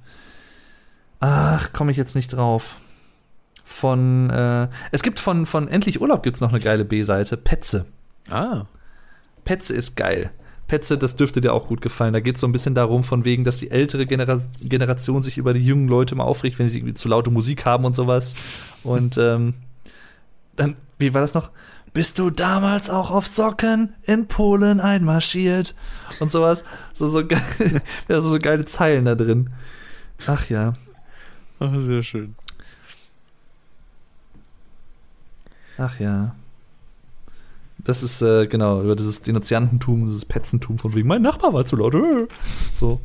Ach, 1.21 1.73
komme 1.73 1.91
ich 1.91 1.97
jetzt 1.97 2.15
nicht 2.15 2.29
drauf. 2.29 2.77
Von. 3.65 4.31
Äh, 4.31 4.69
es 4.91 5.03
gibt 5.03 5.21
von, 5.21 5.47
von 5.47 5.69
Endlich 5.69 6.01
Urlaub 6.01 6.23
gibt's 6.23 6.41
noch 6.41 6.51
eine 6.51 6.61
geile 6.61 6.85
B-Seite. 6.85 7.37
Petze. 7.37 7.87
Ah. 8.31 8.65
Petze 9.45 9.75
ist 9.75 9.97
geil. 9.97 10.31
Petze, 10.71 10.97
das 10.97 11.17
dürfte 11.17 11.41
dir 11.41 11.53
auch 11.53 11.67
gut 11.67 11.81
gefallen. 11.81 12.13
Da 12.13 12.21
geht 12.21 12.37
es 12.37 12.41
so 12.41 12.47
ein 12.47 12.53
bisschen 12.53 12.77
darum, 12.77 13.03
von 13.03 13.25
wegen, 13.25 13.43
dass 13.43 13.57
die 13.57 13.73
ältere 13.73 14.07
Genera 14.07 14.41
Generation 14.63 15.21
sich 15.21 15.37
über 15.37 15.53
die 15.53 15.65
jungen 15.65 15.89
Leute 15.89 16.15
mal 16.15 16.23
aufregt, 16.23 16.61
wenn 16.61 16.69
sie 16.69 16.79
irgendwie 16.79 16.95
zu 16.95 17.09
laute 17.09 17.31
Musik 17.31 17.65
haben 17.65 17.85
und 17.85 17.97
sowas. 17.97 18.35
Und 18.85 19.19
ähm, 19.19 19.55
dann, 20.55 20.77
wie 20.99 21.13
war 21.13 21.23
das 21.23 21.35
noch? 21.35 21.51
Bist 21.93 22.19
du 22.19 22.31
damals 22.31 22.89
auch 22.89 23.11
auf 23.11 23.27
Socken 23.27 23.95
in 24.03 24.29
Polen 24.29 24.81
einmarschiert? 24.81 25.75
Und 26.21 26.31
sowas. 26.31 26.63
So, 26.95 27.09
so, 27.09 27.27
ge 27.27 27.39
ja, 28.09 28.21
so 28.21 28.39
geile 28.39 28.65
Zeilen 28.65 29.07
da 29.07 29.15
drin. 29.17 29.51
Ach 30.27 30.49
ja. 30.49 30.75
Oh, 31.59 31.79
sehr 31.79 32.03
schön. 32.03 32.37
Ach 35.79 35.99
ja. 35.99 36.35
Das 37.79 38.03
ist, 38.03 38.23
äh, 38.23 38.47
genau, 38.47 38.83
über 38.83 38.95
dieses 38.95 39.23
Denunziantentum, 39.23 40.07
dieses 40.07 40.25
Petzentum 40.25 40.79
von 40.79 40.95
wegen, 40.95 41.09
mein 41.09 41.23
Nachbar 41.23 41.53
war 41.55 41.65
zu 41.65 41.77
laut. 41.77 41.95
äh. 41.95 42.29
So. 42.75 43.01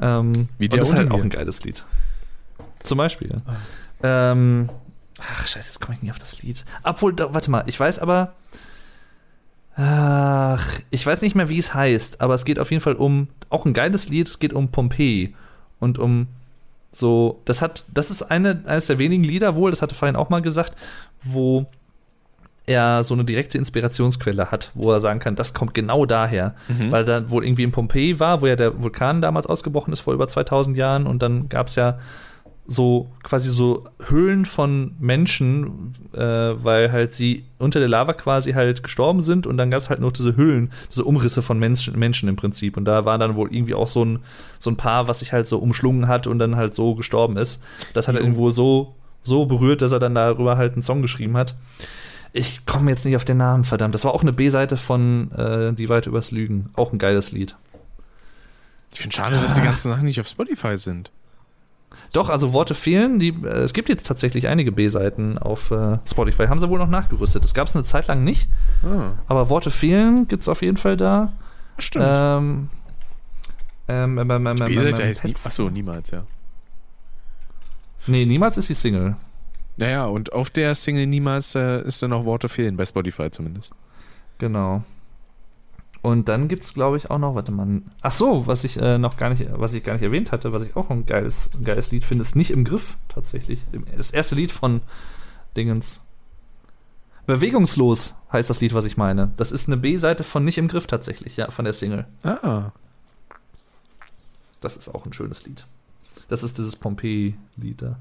Ähm, 0.00 0.48
Wie 0.58 0.66
und 0.66 0.72
der 0.72 0.80
das 0.80 0.90
ist 0.90 0.96
halt 0.96 1.10
auch 1.10 1.22
ein 1.22 1.30
geiles 1.30 1.62
Lied. 1.64 1.84
Zum 2.82 2.98
Beispiel, 2.98 3.30
ja. 3.30 4.32
Ähm, 4.32 4.68
ach, 5.22 5.46
scheiße, 5.46 5.68
jetzt 5.68 5.80
komme 5.80 5.96
ich 5.96 6.02
nie 6.02 6.10
auf 6.10 6.18
das 6.18 6.42
Lied. 6.42 6.64
Obwohl, 6.82 7.12
da, 7.12 7.34
warte 7.34 7.50
mal, 7.50 7.64
ich 7.66 7.78
weiß 7.78 7.98
aber. 7.98 8.34
Ach, 9.74 10.80
ich 10.90 11.06
weiß 11.06 11.22
nicht 11.22 11.34
mehr, 11.34 11.48
wie 11.48 11.58
es 11.58 11.72
heißt, 11.72 12.20
aber 12.20 12.34
es 12.34 12.44
geht 12.44 12.58
auf 12.58 12.70
jeden 12.70 12.82
Fall 12.82 12.94
um, 12.94 13.28
auch 13.48 13.64
ein 13.64 13.72
geiles 13.72 14.08
Lied, 14.10 14.28
es 14.28 14.38
geht 14.38 14.52
um 14.52 14.68
Pompeji 14.70 15.34
und 15.80 15.98
um 15.98 16.26
so, 16.90 17.40
das 17.46 17.62
hat, 17.62 17.86
das 17.92 18.10
ist 18.10 18.22
eine, 18.22 18.62
eines 18.66 18.86
der 18.86 18.98
wenigen 18.98 19.24
Lieder 19.24 19.56
wohl, 19.56 19.70
das 19.70 19.80
hatte 19.80 19.94
vorhin 19.94 20.14
auch 20.14 20.28
mal 20.28 20.42
gesagt, 20.42 20.74
wo 21.22 21.66
er 22.66 23.02
so 23.02 23.14
eine 23.14 23.24
direkte 23.24 23.56
Inspirationsquelle 23.56 24.50
hat, 24.50 24.70
wo 24.74 24.92
er 24.92 25.00
sagen 25.00 25.20
kann, 25.20 25.36
das 25.36 25.54
kommt 25.54 25.72
genau 25.72 26.04
daher, 26.04 26.54
weil 26.90 27.04
da 27.04 27.30
wohl 27.30 27.44
irgendwie 27.44 27.62
in 27.64 27.72
Pompeji 27.72 28.20
war, 28.20 28.42
wo 28.42 28.46
ja 28.46 28.56
der 28.56 28.82
Vulkan 28.82 29.22
damals 29.22 29.46
ausgebrochen 29.46 29.92
ist 29.92 30.00
vor 30.00 30.12
über 30.12 30.28
2000 30.28 30.76
Jahren 30.76 31.06
und 31.06 31.22
dann 31.22 31.48
gab 31.48 31.68
es 31.68 31.76
ja 31.76 31.98
so 32.66 33.10
quasi 33.22 33.50
so 33.50 33.88
Höhlen 34.06 34.46
von 34.46 34.94
Menschen, 35.00 35.92
äh, 36.12 36.18
weil 36.20 36.92
halt 36.92 37.12
sie 37.12 37.44
unter 37.58 37.80
der 37.80 37.88
Lava 37.88 38.12
quasi 38.12 38.52
halt 38.52 38.82
gestorben 38.82 39.20
sind 39.20 39.46
und 39.46 39.56
dann 39.56 39.70
gab 39.70 39.80
es 39.80 39.90
halt 39.90 40.00
noch 40.00 40.12
diese 40.12 40.36
Höhlen, 40.36 40.70
diese 40.90 41.04
Umrisse 41.04 41.42
von 41.42 41.58
Menschen, 41.58 41.98
Menschen 41.98 42.28
im 42.28 42.36
Prinzip 42.36 42.76
und 42.76 42.84
da 42.84 43.04
war 43.04 43.18
dann 43.18 43.34
wohl 43.34 43.52
irgendwie 43.52 43.74
auch 43.74 43.88
so 43.88 44.04
ein, 44.04 44.20
so 44.58 44.70
ein 44.70 44.76
Paar, 44.76 45.08
was 45.08 45.18
sich 45.18 45.32
halt 45.32 45.48
so 45.48 45.58
umschlungen 45.58 46.06
hat 46.06 46.26
und 46.26 46.38
dann 46.38 46.56
halt 46.56 46.74
so 46.74 46.94
gestorben 46.94 47.36
ist. 47.36 47.62
Das 47.94 48.06
hat 48.06 48.14
er 48.14 48.20
irgendwo 48.20 48.50
so, 48.50 48.94
so 49.24 49.46
berührt, 49.46 49.82
dass 49.82 49.92
er 49.92 49.98
dann 49.98 50.14
darüber 50.14 50.56
halt 50.56 50.74
einen 50.74 50.82
Song 50.82 51.02
geschrieben 51.02 51.36
hat. 51.36 51.56
Ich 52.32 52.64
komme 52.64 52.90
jetzt 52.90 53.04
nicht 53.04 53.16
auf 53.16 53.24
den 53.24 53.36
Namen, 53.36 53.64
verdammt. 53.64 53.94
Das 53.94 54.04
war 54.04 54.14
auch 54.14 54.22
eine 54.22 54.32
B-Seite 54.32 54.76
von 54.78 55.30
äh, 55.32 55.74
Die 55.74 55.90
Weite 55.90 56.08
übers 56.08 56.30
Lügen. 56.30 56.70
Auch 56.74 56.92
ein 56.92 56.98
geiles 56.98 57.30
Lied. 57.32 57.56
Ich 58.94 59.00
finde 59.00 59.14
schade, 59.14 59.36
dass 59.36 59.54
die 59.54 59.62
ganzen 59.62 59.90
Sachen 59.90 60.04
nicht 60.04 60.18
auf 60.18 60.28
Spotify 60.28 60.78
sind. 60.78 61.10
Doch, 62.12 62.28
also 62.28 62.52
Worte 62.52 62.74
fehlen. 62.74 63.18
Die, 63.18 63.28
äh, 63.28 63.46
es 63.48 63.72
gibt 63.72 63.88
jetzt 63.88 64.06
tatsächlich 64.06 64.48
einige 64.48 64.72
B-Seiten 64.72 65.38
auf 65.38 65.70
äh, 65.70 65.98
Spotify. 66.08 66.46
Haben 66.46 66.60
sie 66.60 66.68
wohl 66.68 66.78
noch 66.78 66.88
nachgerüstet. 66.88 67.44
Das 67.44 67.54
gab 67.54 67.68
es 67.68 67.74
eine 67.74 67.84
Zeit 67.84 68.06
lang 68.06 68.24
nicht. 68.24 68.48
Ah, 68.84 69.12
Aber 69.28 69.48
Worte 69.48 69.70
fehlen 69.70 70.28
gibt 70.28 70.42
es 70.42 70.48
auf 70.48 70.62
jeden 70.62 70.76
Fall 70.76 70.96
da. 70.96 71.32
stimmt. 71.78 72.04
Ähm, 72.08 72.68
ähm, 73.88 74.18
ähm, 74.18 74.30
ähm, 74.30 74.46
ähm, 74.46 74.56
B-Seite 74.56 75.02
ähm, 75.02 75.08
heißt 75.08 75.24
nie, 75.24 75.34
Achso, 75.34 75.70
niemals, 75.70 76.10
ja. 76.10 76.24
Nee, 78.06 78.24
niemals 78.26 78.56
ist 78.56 78.68
die 78.68 78.74
Single. 78.74 79.16
Naja, 79.76 80.04
und 80.04 80.32
auf 80.32 80.50
der 80.50 80.74
Single 80.74 81.06
niemals 81.06 81.54
äh, 81.54 81.82
ist 81.82 82.02
dann 82.02 82.10
noch 82.10 82.24
Worte 82.24 82.48
fehlen, 82.48 82.76
bei 82.76 82.84
Spotify 82.84 83.30
zumindest. 83.30 83.72
Genau. 84.38 84.82
Und 86.02 86.28
dann 86.28 86.48
gibt 86.48 86.64
es, 86.64 86.74
glaube 86.74 86.96
ich, 86.96 87.10
auch 87.10 87.18
noch, 87.18 87.36
warte 87.36 87.52
mal. 87.52 87.82
Ach 88.00 88.10
so, 88.10 88.46
was 88.48 88.64
ich 88.64 88.76
äh, 88.76 88.98
noch 88.98 89.16
gar 89.16 89.30
nicht, 89.30 89.46
was 89.52 89.72
ich 89.72 89.84
gar 89.84 89.92
nicht 89.92 90.02
erwähnt 90.02 90.32
hatte, 90.32 90.52
was 90.52 90.62
ich 90.64 90.74
auch 90.74 90.90
ein 90.90 91.06
geiles, 91.06 91.50
ein 91.54 91.64
geiles 91.64 91.92
Lied 91.92 92.04
finde, 92.04 92.22
ist 92.22 92.34
nicht 92.34 92.50
im 92.50 92.64
Griff 92.64 92.96
tatsächlich. 93.08 93.60
Das 93.96 94.10
erste 94.10 94.34
Lied 94.34 94.50
von 94.50 94.82
Dingens. 95.56 96.02
Bewegungslos 97.26 98.16
heißt 98.32 98.50
das 98.50 98.60
Lied, 98.60 98.74
was 98.74 98.84
ich 98.84 98.96
meine. 98.96 99.30
Das 99.36 99.52
ist 99.52 99.68
eine 99.68 99.76
B-Seite 99.76 100.24
von 100.24 100.44
Nicht 100.44 100.58
im 100.58 100.66
Griff 100.66 100.88
tatsächlich, 100.88 101.36
ja, 101.36 101.52
von 101.52 101.64
der 101.64 101.72
Single. 101.72 102.06
Ah. 102.24 102.72
Das 104.60 104.76
ist 104.76 104.88
auch 104.88 105.06
ein 105.06 105.12
schönes 105.12 105.46
Lied. 105.46 105.66
Das 106.28 106.42
ist 106.42 106.58
dieses 106.58 106.74
Pompeii-Lied 106.74 107.80
da. 107.80 107.96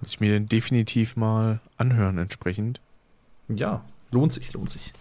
Muss 0.00 0.10
ich 0.10 0.20
mir 0.20 0.40
definitiv 0.40 1.16
mal 1.16 1.60
anhören 1.76 2.16
entsprechend. 2.16 2.80
Ja, 3.48 3.84
lohnt 4.10 4.32
sich, 4.32 4.52
lohnt 4.54 4.70
sich. 4.70 4.94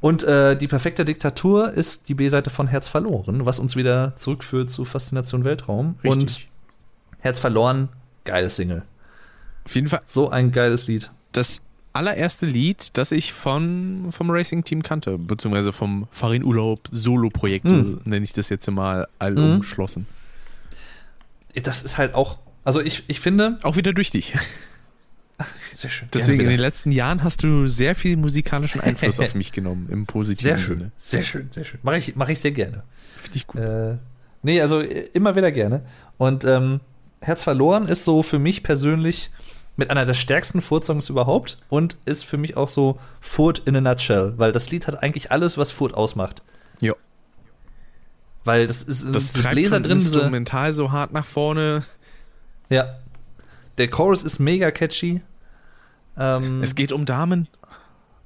Und 0.00 0.22
äh, 0.22 0.56
die 0.56 0.66
perfekte 0.68 1.04
Diktatur 1.04 1.70
ist 1.72 2.08
die 2.08 2.14
B-Seite 2.14 2.48
von 2.50 2.66
Herz 2.66 2.88
verloren, 2.88 3.44
was 3.44 3.58
uns 3.58 3.76
wieder 3.76 4.16
zurückführt 4.16 4.70
zu 4.70 4.84
Faszination 4.84 5.44
Weltraum. 5.44 5.96
Und 6.02 6.40
Herz 7.18 7.38
verloren, 7.38 7.90
geiles 8.24 8.56
Single. 8.56 8.82
Auf 9.64 9.74
jeden 9.74 9.88
Fall 9.88 10.00
So 10.06 10.30
ein 10.30 10.52
geiles 10.52 10.86
Lied. 10.86 11.10
das 11.32 11.60
allererste 11.92 12.46
Lied, 12.46 12.96
das 12.96 13.10
ich 13.12 13.32
von, 13.32 14.06
vom 14.12 14.30
Racing 14.30 14.62
Team 14.64 14.82
kannte, 14.82 15.18
beziehungsweise 15.18 15.72
vom 15.72 16.06
Farin 16.12 16.44
Urlaub 16.44 16.80
Solo-Projekt, 16.90 17.68
Hm. 17.68 18.00
so 18.04 18.08
nenne 18.08 18.24
ich 18.24 18.32
das 18.32 18.48
jetzt 18.48 18.70
mal 18.70 19.08
allumschlossen. 19.18 20.06
Das 21.64 21.82
ist 21.82 21.98
halt 21.98 22.14
auch, 22.14 22.38
also 22.64 22.80
ich, 22.80 23.02
ich 23.08 23.18
finde. 23.20 23.58
Auch 23.64 23.74
wieder 23.76 23.92
durch 23.92 24.10
dich. 24.10 24.34
Sehr 25.74 25.90
schön. 25.90 26.08
Deswegen 26.12 26.40
in 26.40 26.48
den 26.48 26.60
letzten 26.60 26.92
Jahren 26.92 27.22
hast 27.22 27.42
du 27.42 27.66
sehr 27.66 27.94
viel 27.94 28.16
musikalischen 28.16 28.80
Einfluss 28.80 29.18
auf 29.20 29.34
mich 29.34 29.52
genommen, 29.52 29.88
im 29.90 30.06
positiven 30.06 30.56
Sehr 30.56 30.66
Sinne. 30.66 30.80
schön, 30.80 30.92
sehr 30.98 31.22
schön, 31.22 31.48
sehr 31.50 31.64
schön. 31.64 31.80
Mache 31.82 31.98
ich, 31.98 32.16
mach 32.16 32.28
ich 32.28 32.40
sehr 32.40 32.52
gerne. 32.52 32.82
Finde 33.16 33.36
ich 33.36 33.46
gut. 33.46 33.60
Äh, 33.60 33.96
nee, 34.42 34.60
also 34.60 34.80
äh, 34.80 35.08
immer 35.12 35.36
wieder 35.36 35.50
gerne. 35.52 35.82
Und 36.18 36.44
ähm, 36.44 36.80
Herz 37.20 37.44
verloren 37.44 37.86
ist 37.86 38.04
so 38.04 38.22
für 38.22 38.38
mich 38.38 38.62
persönlich 38.62 39.30
mit 39.76 39.90
einer 39.90 40.04
der 40.04 40.14
stärksten 40.14 40.60
Furt-Songs 40.60 41.08
überhaupt 41.08 41.58
und 41.70 41.96
ist 42.04 42.24
für 42.24 42.36
mich 42.36 42.56
auch 42.56 42.68
so 42.68 42.98
Furt 43.20 43.60
in 43.60 43.76
a 43.76 43.80
nutshell, 43.80 44.34
weil 44.36 44.52
das 44.52 44.70
Lied 44.70 44.86
hat 44.86 45.02
eigentlich 45.02 45.30
alles, 45.32 45.56
was 45.56 45.70
Furt 45.72 45.94
ausmacht. 45.94 46.42
Ja. 46.80 46.94
Weil 48.44 48.66
das 48.66 48.82
ist 48.82 49.14
Das 49.14 49.32
treibt 49.32 49.54
Bläser 49.54 49.80
drin. 49.80 49.92
Instrumental 49.92 50.74
so 50.74 50.92
hart 50.92 51.12
nach 51.12 51.24
vorne. 51.24 51.84
Ja. 52.68 52.98
Der 53.78 53.88
Chorus 53.88 54.22
ist 54.22 54.38
mega 54.38 54.70
catchy. 54.70 55.22
Ähm, 56.18 56.62
Es 56.62 56.74
geht 56.74 56.92
um 56.92 57.04
Damen. 57.04 57.48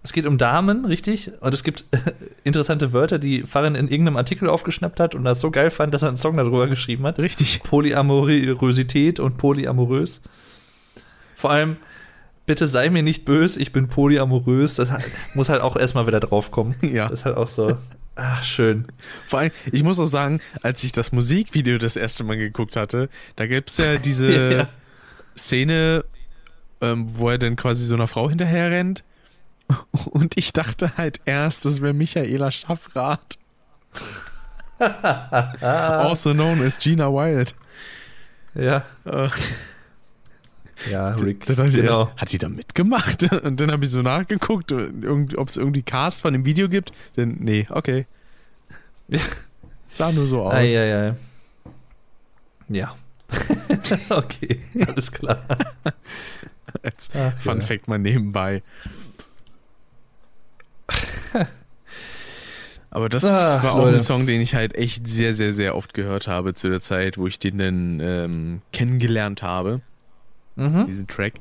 Es 0.03 0.13
geht 0.13 0.27
um 0.27 0.37
Damen, 0.37 0.85
richtig? 0.85 1.31
Und 1.41 1.55
es 1.55 1.65
gibt 1.65 1.87
interessante 2.45 2.93
Wörter, 2.93 3.19
die 3.19 3.43
Farin 3.43 3.75
in 3.75 3.89
irgendeinem 3.89 4.19
Artikel 4.19 4.51
aufgeschnappt 4.51 5.01
hat 5.01 5.15
und 5.15 5.25
das 5.25 5.41
so 5.41 5.51
geil 5.51 5.71
fand, 5.71 5.95
dass 5.95 6.03
er 6.03 6.09
einen 6.09 6.19
Song 6.19 6.37
darüber 6.37 6.67
geschrieben 6.69 7.07
hat. 7.07 7.19
Richtig. 7.19 7.63
Polyamorosität 7.63 9.19
und 9.19 9.39
polyamorös. 9.39 10.21
Vor 11.35 11.51
allem, 11.51 11.77
bitte 12.47 12.67
sei 12.67 12.91
mir 12.91 13.03
nicht 13.03 13.25
böse, 13.25 13.61
ich 13.61 13.73
bin 13.73 13.89
polyamorös. 13.89 14.75
Das 14.75 14.91
muss 15.35 15.49
halt 15.49 15.63
auch 15.63 15.77
erstmal 15.77 16.07
wieder 16.07 16.21
draufkommen. 16.21 16.75
Ja. 16.83 17.09
Das 17.09 17.21
ist 17.21 17.25
halt 17.25 17.37
auch 17.39 17.49
so. 17.49 17.79
Ach, 18.17 18.45
schön. 18.45 18.87
Vor 19.27 19.41
allem, 19.41 19.51
ich 19.73 19.83
muss 19.83 19.99
auch 19.99 20.05
sagen, 20.07 20.41
als 20.63 20.85
ich 20.85 20.93
das 20.93 21.13
Musikvideo 21.13 21.79
das 21.79 21.97
erste 21.97 22.23
Mal 22.25 22.37
geguckt 22.37 22.77
hatte, 22.77 23.09
da 23.37 23.47
gab 23.47 23.69
es 23.69 23.79
ja 23.79 23.97
diese 23.97 24.53
Ja. 24.57 24.69
Szene, 25.37 26.05
ähm, 26.85 27.07
wo 27.09 27.31
er 27.31 27.39
dann 27.39 27.57
quasi 27.57 27.85
so 27.87 27.95
einer 27.95 28.09
Frau 28.09 28.29
hinterher 28.29 28.71
rennt. 28.71 29.05
Und 30.11 30.37
ich 30.37 30.53
dachte 30.53 30.97
halt 30.97 31.21
erst, 31.25 31.65
das 31.65 31.81
wäre 31.81 31.95
Michaela 31.95 32.51
Schaffrath. 32.51 33.39
also 34.79 36.33
known 36.33 36.63
as 36.63 36.79
Gina 36.79 37.09
Wild. 37.09 37.55
Ja. 38.55 38.85
Äh, 39.05 39.29
Ja, 40.91 41.11
Rick. 41.11 41.47
da 41.47 41.65
ich 41.65 41.75
genau. 41.75 42.01
erst, 42.07 42.17
hat 42.17 42.33
die 42.33 42.39
da 42.39 42.49
mitgemacht? 42.49 43.33
Und 43.45 43.61
dann 43.61 43.71
habe 43.71 43.85
ich 43.85 43.91
so 43.91 44.03
nachgeguckt, 44.03 44.73
ob 44.73 45.49
es 45.49 45.57
irgendwie 45.57 45.83
Cast 45.83 46.21
von 46.21 46.33
dem 46.33 46.45
Video 46.45 46.69
gibt. 46.69 46.93
Denn, 47.17 47.37
nee, 47.41 47.67
okay. 47.71 48.07
Sah 49.89 50.13
nur 50.13 50.27
so 50.27 50.43
aus. 50.43 50.55
Ei, 50.55 50.79
ei, 50.79 51.09
ei. 51.09 51.15
Ja. 52.69 52.95
okay, 54.11 54.61
alles 54.87 55.13
klar. 55.13 55.41
Als 56.83 57.11
Ach, 57.15 57.33
Fun 57.41 57.61
ja. 57.61 57.65
Fact 57.67 57.89
mal 57.89 57.99
nebenbei. 57.99 58.63
Aber 62.91 63.09
das 63.09 63.25
Ach, 63.25 63.63
war 63.65 63.73
auch 63.75 63.79
Leute. 63.79 63.97
ein 63.97 64.01
Song, 64.01 64.27
den 64.27 64.41
ich 64.41 64.55
halt 64.55 64.75
echt 64.77 65.09
sehr, 65.09 65.35
sehr, 65.35 65.53
sehr 65.53 65.77
oft 65.77 65.95
gehört 65.95 66.29
habe 66.29 66.55
zu 66.55 66.69
der 66.71 66.81
Zeit, 66.81 67.19
wo 67.19 67.27
ich 67.27 67.39
den 67.41 67.59
dann 67.59 68.01
ähm, 68.01 68.63
kennengelernt 68.73 69.43
habe, 69.43 69.81
Mhm. 70.57 70.87
diesen 70.87 71.09
Track. 71.09 71.35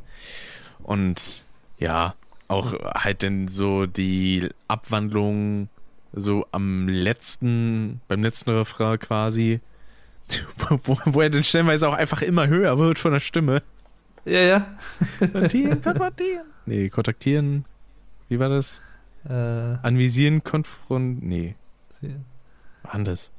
Und 0.82 1.46
ja, 1.78 2.16
auch 2.48 2.74
halt 2.96 3.22
dann 3.22 3.48
so 3.48 3.86
die 3.86 4.50
Abwandlung 4.68 5.70
so 6.14 6.48
am 6.52 6.88
letzten, 6.88 8.02
beim 8.08 8.24
letzten 8.24 8.50
Refrain 8.50 8.98
quasi, 8.98 9.60
wo, 10.58 10.80
wo, 10.84 10.98
wo 11.06 11.22
er 11.22 11.30
dann 11.30 11.44
stellenweise 11.44 11.88
auch 11.88 11.94
einfach 11.94 12.24
immer 12.24 12.48
höher 12.48 12.80
wird 12.80 12.98
von 12.98 13.12
der 13.14 13.20
Stimme. 13.20 13.62
Ja, 14.26 14.40
ja. 14.40 14.68
Kontaktieren, 15.20 15.82
kontaktieren. 15.82 16.46
Nee, 16.66 16.90
kontaktieren. 16.90 17.66
Wie 18.30 18.40
war 18.40 18.48
das? 18.48 18.82
Äh, 19.28 19.34
Anvisieren, 19.34 20.44
konfront. 20.44 21.22
Nee, 21.22 21.56
anders. 22.84 23.32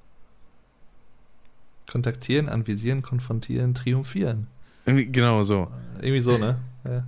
kontaktieren, 1.91 2.49
anvisieren, 2.49 3.03
konfrontieren, 3.03 3.75
triumphieren. 3.75 4.47
Irgendwie, 4.87 5.07
genau 5.07 5.43
so. 5.43 5.69
Irgendwie 6.01 6.21
so, 6.21 6.37
ne? 6.39 6.59
Ja. 6.85 7.03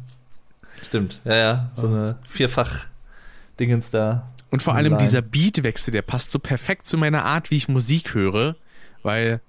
Stimmt. 0.82 1.20
Ja, 1.26 1.34
ja. 1.34 1.70
So 1.74 1.86
eine 1.86 2.18
Vierfach-Dingens 2.24 3.90
da. 3.90 4.32
Und 4.50 4.62
vor 4.62 4.74
allem 4.74 4.92
Line. 4.92 5.02
dieser 5.02 5.20
Beatwechsel, 5.20 5.92
der 5.92 6.00
passt 6.00 6.30
so 6.30 6.38
perfekt 6.38 6.86
zu 6.86 6.96
meiner 6.96 7.26
Art, 7.26 7.50
wie 7.50 7.56
ich 7.56 7.68
Musik 7.68 8.14
höre, 8.14 8.56
weil 9.02 9.42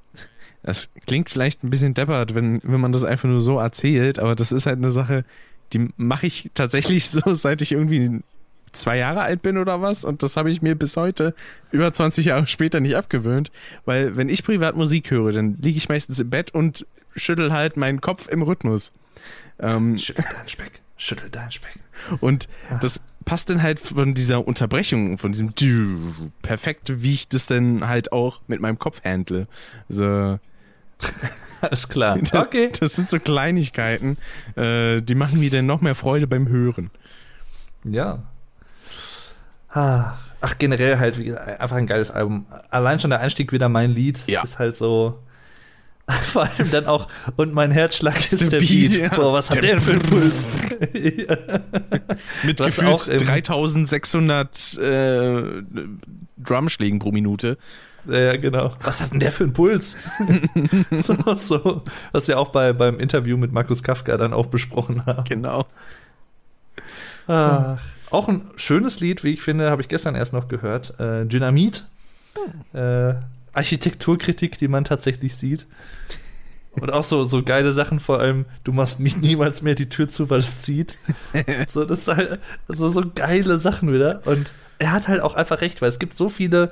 das 0.64 0.90
klingt 1.06 1.30
vielleicht 1.30 1.64
ein 1.64 1.69
bisschen 1.69 1.94
deppert, 1.94 2.36
wenn, 2.36 2.61
wenn 2.64 2.82
man 2.82 2.92
das 2.92 3.03
einfach 3.03 3.30
nur 3.30 3.42
so 3.42 3.60
erzählt, 3.60 4.19
aber 4.19 4.36
das 4.36 4.52
ist 4.52 4.66
halt 4.66 4.77
eine 4.77 4.92
Sache, 4.92 5.24
die 5.74 5.90
mache 5.98 6.27
ich 6.27 6.50
tatsächlich 6.53 7.10
so, 7.10 7.34
seit 7.34 7.61
ich 7.61 7.72
irgendwie 7.72 8.22
zwei 8.74 8.98
Jahre 8.98 9.22
alt 9.22 9.42
bin 9.42 9.58
oder 9.58 9.82
was 9.82 10.06
und 10.06 10.24
das 10.24 10.38
habe 10.38 10.52
ich 10.52 10.61
mir 10.61 10.76
bis 10.76 10.98
heute 10.98 11.34
über 11.72 11.92
20 11.92 12.26
Jahre 12.26 12.48
später 12.48 12.80
nicht 12.80 12.95
abgewöhnt, 12.95 13.52
weil 13.86 14.18
wenn 14.18 14.30
ich 14.30 14.44
privat 14.44 14.76
Musik 14.76 15.10
höre, 15.11 15.32
dann 15.32 15.58
liege 15.61 15.77
ich 15.77 15.90
meistens 15.90 16.19
im 16.19 16.30
Bett 16.30 16.53
und 16.53 16.86
schüttel 17.16 17.52
halt 17.52 17.77
meinen 17.77 18.02
Kopf 18.02 18.27
im 18.27 18.42
Rhythmus. 18.42 18.94
Ähm, 19.60 19.98
Schüttel 19.98 20.26
deinen 20.36 20.50
Speck. 20.50 20.82
Schüttel 20.98 21.30
deinen 21.30 21.52
Speck. 21.52 21.80
und 22.19 22.48
das 22.82 23.02
passt 23.27 23.49
dann 23.49 23.61
halt 23.61 23.80
von 23.80 24.14
dieser 24.14 24.47
Unterbrechung, 24.47 25.17
von 25.17 25.31
diesem 25.33 25.51
Dü- 25.53 26.31
perfekt, 26.41 27.01
wie 27.03 27.14
ich 27.14 27.27
das 27.30 27.45
dann 27.45 27.88
halt 27.88 28.11
auch 28.14 28.39
mit 28.47 28.61
meinem 28.61 28.80
Kopf 28.80 29.03
handle. 29.03 29.47
Also, 29.89 30.39
Alles 31.61 31.89
klar. 31.89 32.17
Okay. 32.33 32.72
das 32.80 32.95
sind 32.95 33.09
so 33.09 33.19
Kleinigkeiten, 33.19 34.17
äh, 34.56 35.01
die 35.01 35.15
machen 35.15 35.39
mir 35.39 35.49
dann 35.49 35.65
noch 35.65 35.81
mehr 35.81 35.93
Freude 35.95 36.25
beim 36.25 36.47
Hören. 36.47 36.89
Ja. 37.83 38.23
Ach, 39.69 40.57
generell 40.57 40.97
halt 40.97 41.17
wie 41.19 41.25
gesagt, 41.25 41.59
einfach 41.61 41.75
ein 41.75 41.85
geiles 41.88 42.09
Album. 42.09 42.45
Allein 42.72 42.99
schon 42.99 43.09
der 43.11 43.19
Einstieg 43.19 43.51
wieder 43.51 43.69
mein 43.69 43.91
Lied 43.91 44.25
Ja. 44.27 44.41
ist 44.41 44.57
halt 44.57 44.75
so. 44.75 45.19
Vor 46.32 46.44
allem 46.44 46.72
dann 46.72 46.86
auch, 46.86 47.08
und 47.36 47.53
mein 47.53 47.72
Herzschlag 47.72 48.18
ist, 48.18 48.40
der 48.40 48.48
der, 48.50 48.60
Beat, 48.60 48.69
Beat. 48.69 48.92
ja. 48.92 49.10
Boah, 49.16 49.34
was 49.34 49.50
hat 49.50 49.56
Der 49.61 49.74
der, 49.76 49.82
für 49.82 49.92
einen 49.92 50.02
Puls? 50.03 50.52
Mit 52.44 52.60
Was 52.61 52.80
auch 52.80 52.98
gefühlt 53.06 53.22
im- 53.22 53.27
3600 53.27 54.77
äh, 54.77 55.44
Drumschlägen 56.38 57.00
pro 57.00 57.11
Minute. 57.11 57.58
Ja, 58.06 58.38
genau. 58.38 58.74
Was 58.84 59.02
hat 59.02 59.11
denn 59.11 59.19
der 59.19 59.34
für 59.34 59.44
einen 59.44 59.52
Puls? 59.53 59.98
so, 60.92 61.16
so, 61.36 61.84
was 62.14 62.27
wir 62.30 62.40
auch 62.40 62.50
bei, 62.50 62.72
beim 62.72 63.00
Interview 63.02 63.36
mit 63.36 63.52
Markus 63.52 63.84
Kafka 63.84 64.16
dann 64.16 64.32
auch 64.32 64.45
besprochen 64.45 65.06
haben. 65.06 65.26
Genau. 65.26 65.66
Ach, 67.27 67.80
auch 68.11 68.30
ein 68.30 68.44
schönes 68.56 69.02
Lied, 69.02 69.26
wie 69.26 69.34
ich 69.34 69.42
finde, 69.42 69.69
habe 69.69 69.82
ich 69.82 69.90
gestern 69.90 70.16
erst 70.16 70.32
noch 70.32 70.48
gehört. 70.48 70.98
Äh, 71.02 71.26
Dynamit. 71.26 71.86
Äh, 72.74 73.16
Architekturkritik, 73.58 74.58
die 74.58 74.68
man 74.68 74.84
tatsächlich 74.84 75.36
sieht. 75.36 75.66
Und 76.80 76.94
auch 76.94 77.03
so, 77.03 77.26
so 77.26 77.42
geile 77.44 77.74
Sachen, 77.74 78.00
vor 78.00 78.19
allem, 78.19 78.45
du 78.64 78.72
machst 78.72 79.00
nie- 79.00 79.16
niemals 79.19 79.64
mehr 79.64 79.74
die 79.74 79.90
Tür 79.90 80.08
zu, 80.08 80.30
weil 80.30 80.40
es 80.42 80.61
zieht. 80.61 80.98
so, 81.68 81.86
das 81.86 82.00
ist 82.02 82.08
halt 82.08 82.40
so, 82.68 82.88
so 82.88 83.03
geile 83.16 83.58
Sachen 83.58 83.92
wieder. 83.92 84.22
Und 84.26 84.53
er 84.77 84.92
hat 84.92 85.08
halt 85.08 85.22
auch 85.22 85.34
einfach 85.34 85.61
recht, 85.61 85.82
weil 85.82 85.90
es 85.90 85.98
gibt 85.98 86.14
so 86.14 86.30
viele, 86.30 86.72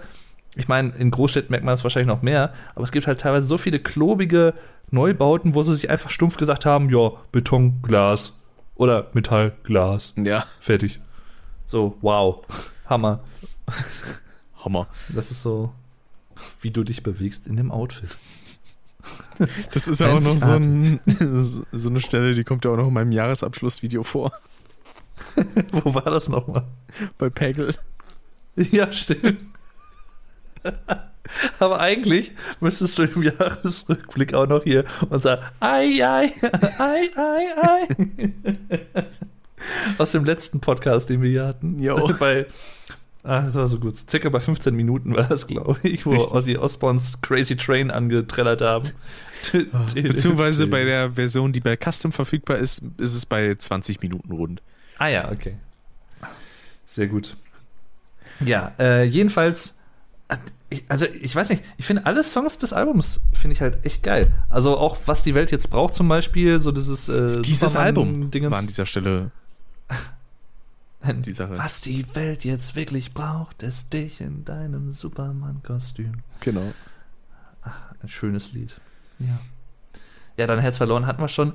ich 0.55 0.67
meine, 0.67 0.89
in 0.95 1.09
Großstädten 1.09 1.49
merkt 1.51 1.65
man 1.65 1.73
es 1.73 1.83
wahrscheinlich 1.83 2.07
noch 2.07 2.21
mehr, 2.21 2.53
aber 2.75 2.83
es 2.85 2.91
gibt 2.91 3.07
halt 3.07 3.19
teilweise 3.19 3.47
so 3.47 3.57
viele 3.57 3.79
klobige 3.79 4.53
Neubauten, 4.91 5.55
wo 5.55 5.63
sie 5.63 5.73
sich 5.73 5.89
einfach 5.89 6.11
stumpf 6.11 6.37
gesagt 6.37 6.65
haben, 6.67 6.91
ja, 6.91 7.09
Beton, 7.31 7.81
Glas 7.81 8.33
oder 8.75 9.07
Metall, 9.13 9.53
Glas. 9.63 10.13
Ja. 10.17 10.45
Fertig. 10.59 10.99
So, 11.65 11.97
wow. 12.01 12.45
Hammer. 12.87 13.23
Hammer. 14.63 14.87
Das 15.09 15.31
ist 15.31 15.41
so, 15.41 15.71
wie 16.61 16.71
du 16.71 16.83
dich 16.83 17.03
bewegst 17.03 17.47
in 17.47 17.57
dem 17.57 17.71
Outfit. 17.71 18.15
Das 19.73 19.87
ist 19.87 19.99
ja 19.99 20.13
auch 20.13 20.21
noch 20.21 20.37
so, 20.37 20.53
ein, 20.53 20.99
so 21.71 21.89
eine 21.89 21.99
Stelle, 21.99 22.33
die 22.33 22.43
kommt 22.43 22.65
ja 22.65 22.71
auch 22.71 22.77
noch 22.77 22.87
in 22.87 22.93
meinem 22.93 23.11
Jahresabschlussvideo 23.11 24.03
vor. 24.03 24.31
Wo 25.71 25.93
war 25.93 26.03
das 26.03 26.29
nochmal? 26.29 26.65
Bei 27.17 27.29
Peggle. 27.29 27.75
Ja, 28.55 28.91
stimmt. 28.91 29.41
Aber 31.59 31.79
eigentlich 31.79 32.33
müsstest 32.59 32.97
du 32.97 33.03
im 33.03 33.23
Jahresrückblick 33.23 34.33
auch 34.33 34.47
noch 34.47 34.63
hier 34.63 34.85
unser 35.09 35.51
Ei, 35.59 36.03
Ei, 36.03 36.31
Ei, 36.79 37.09
Ei, 37.17 37.87
Ei 37.97 39.03
aus 39.97 40.11
dem 40.11 40.25
letzten 40.25 40.59
Podcast, 40.59 41.09
den 41.09 41.21
wir 41.21 41.29
hier 41.29 41.45
hatten. 41.47 41.79
Jo. 41.81 42.11
Bei, 42.19 42.45
ah, 43.25 43.41
das 43.41 43.55
war 43.55 43.67
so 43.67 43.79
gut. 43.79 43.95
Circa 43.97 44.29
bei 44.29 44.39
15 44.39 44.73
Minuten 44.75 45.15
war 45.15 45.23
das, 45.23 45.47
glaube 45.47 45.77
ich, 45.83 46.05
wo 46.05 46.11
Richtig. 46.11 46.31
Ozzy 46.31 46.57
Osbournes 46.57 47.19
Crazy 47.21 47.55
Train 47.57 47.91
angetrellert 47.91 48.61
haben. 48.61 48.89
Beziehungsweise 49.93 50.67
bei 50.67 50.83
der 50.85 51.11
Version, 51.13 51.51
die 51.53 51.59
bei 51.59 51.75
Custom 51.77 52.11
verfügbar 52.11 52.57
ist, 52.57 52.81
ist 52.97 53.13
es 53.15 53.25
bei 53.25 53.53
20 53.55 54.01
Minuten 54.01 54.31
rund. 54.31 54.61
Ah 54.97 55.07
ja, 55.07 55.31
okay. 55.31 55.55
Sehr 56.85 57.07
gut. 57.07 57.35
Ja, 58.43 58.73
äh, 58.79 59.03
jedenfalls, 59.03 59.77
äh, 60.29 60.37
also 60.89 61.05
ich 61.21 61.35
weiß 61.35 61.49
nicht, 61.49 61.63
ich 61.77 61.85
finde 61.85 62.05
alle 62.05 62.21
Songs 62.23 62.57
des 62.57 62.73
Albums 62.73 63.21
finde 63.33 63.53
ich 63.53 63.61
halt 63.61 63.85
echt 63.85 64.03
geil. 64.03 64.33
Also 64.49 64.77
auch 64.77 64.97
was 65.05 65.23
die 65.23 65.35
Welt 65.35 65.51
jetzt 65.51 65.69
braucht 65.69 65.93
zum 65.93 66.07
Beispiel, 66.07 66.61
so 66.61 66.71
dieses 66.71 67.07
äh, 67.09 67.41
Dieses 67.41 67.59
Superman- 67.71 67.85
Album 67.85 68.31
Dingens. 68.31 68.51
war 68.51 68.59
an 68.59 68.67
dieser 68.67 68.85
Stelle 68.85 69.31
die 71.13 71.31
Sache. 71.31 71.57
Was 71.57 71.81
die 71.81 72.15
Welt 72.15 72.45
jetzt 72.45 72.75
wirklich 72.75 73.13
braucht, 73.13 73.63
ist 73.63 73.93
dich 73.93 74.21
in 74.21 74.45
deinem 74.45 74.91
Superman-Kostüm. 74.91 76.21
Genau. 76.39 76.73
Ein 78.01 78.09
schönes 78.09 78.53
Lied. 78.53 78.79
Ja. 79.19 79.39
Ja, 80.37 80.47
dann 80.47 80.59
Herz 80.59 80.77
verloren 80.77 81.07
hatten 81.07 81.21
wir 81.21 81.29
schon. 81.29 81.53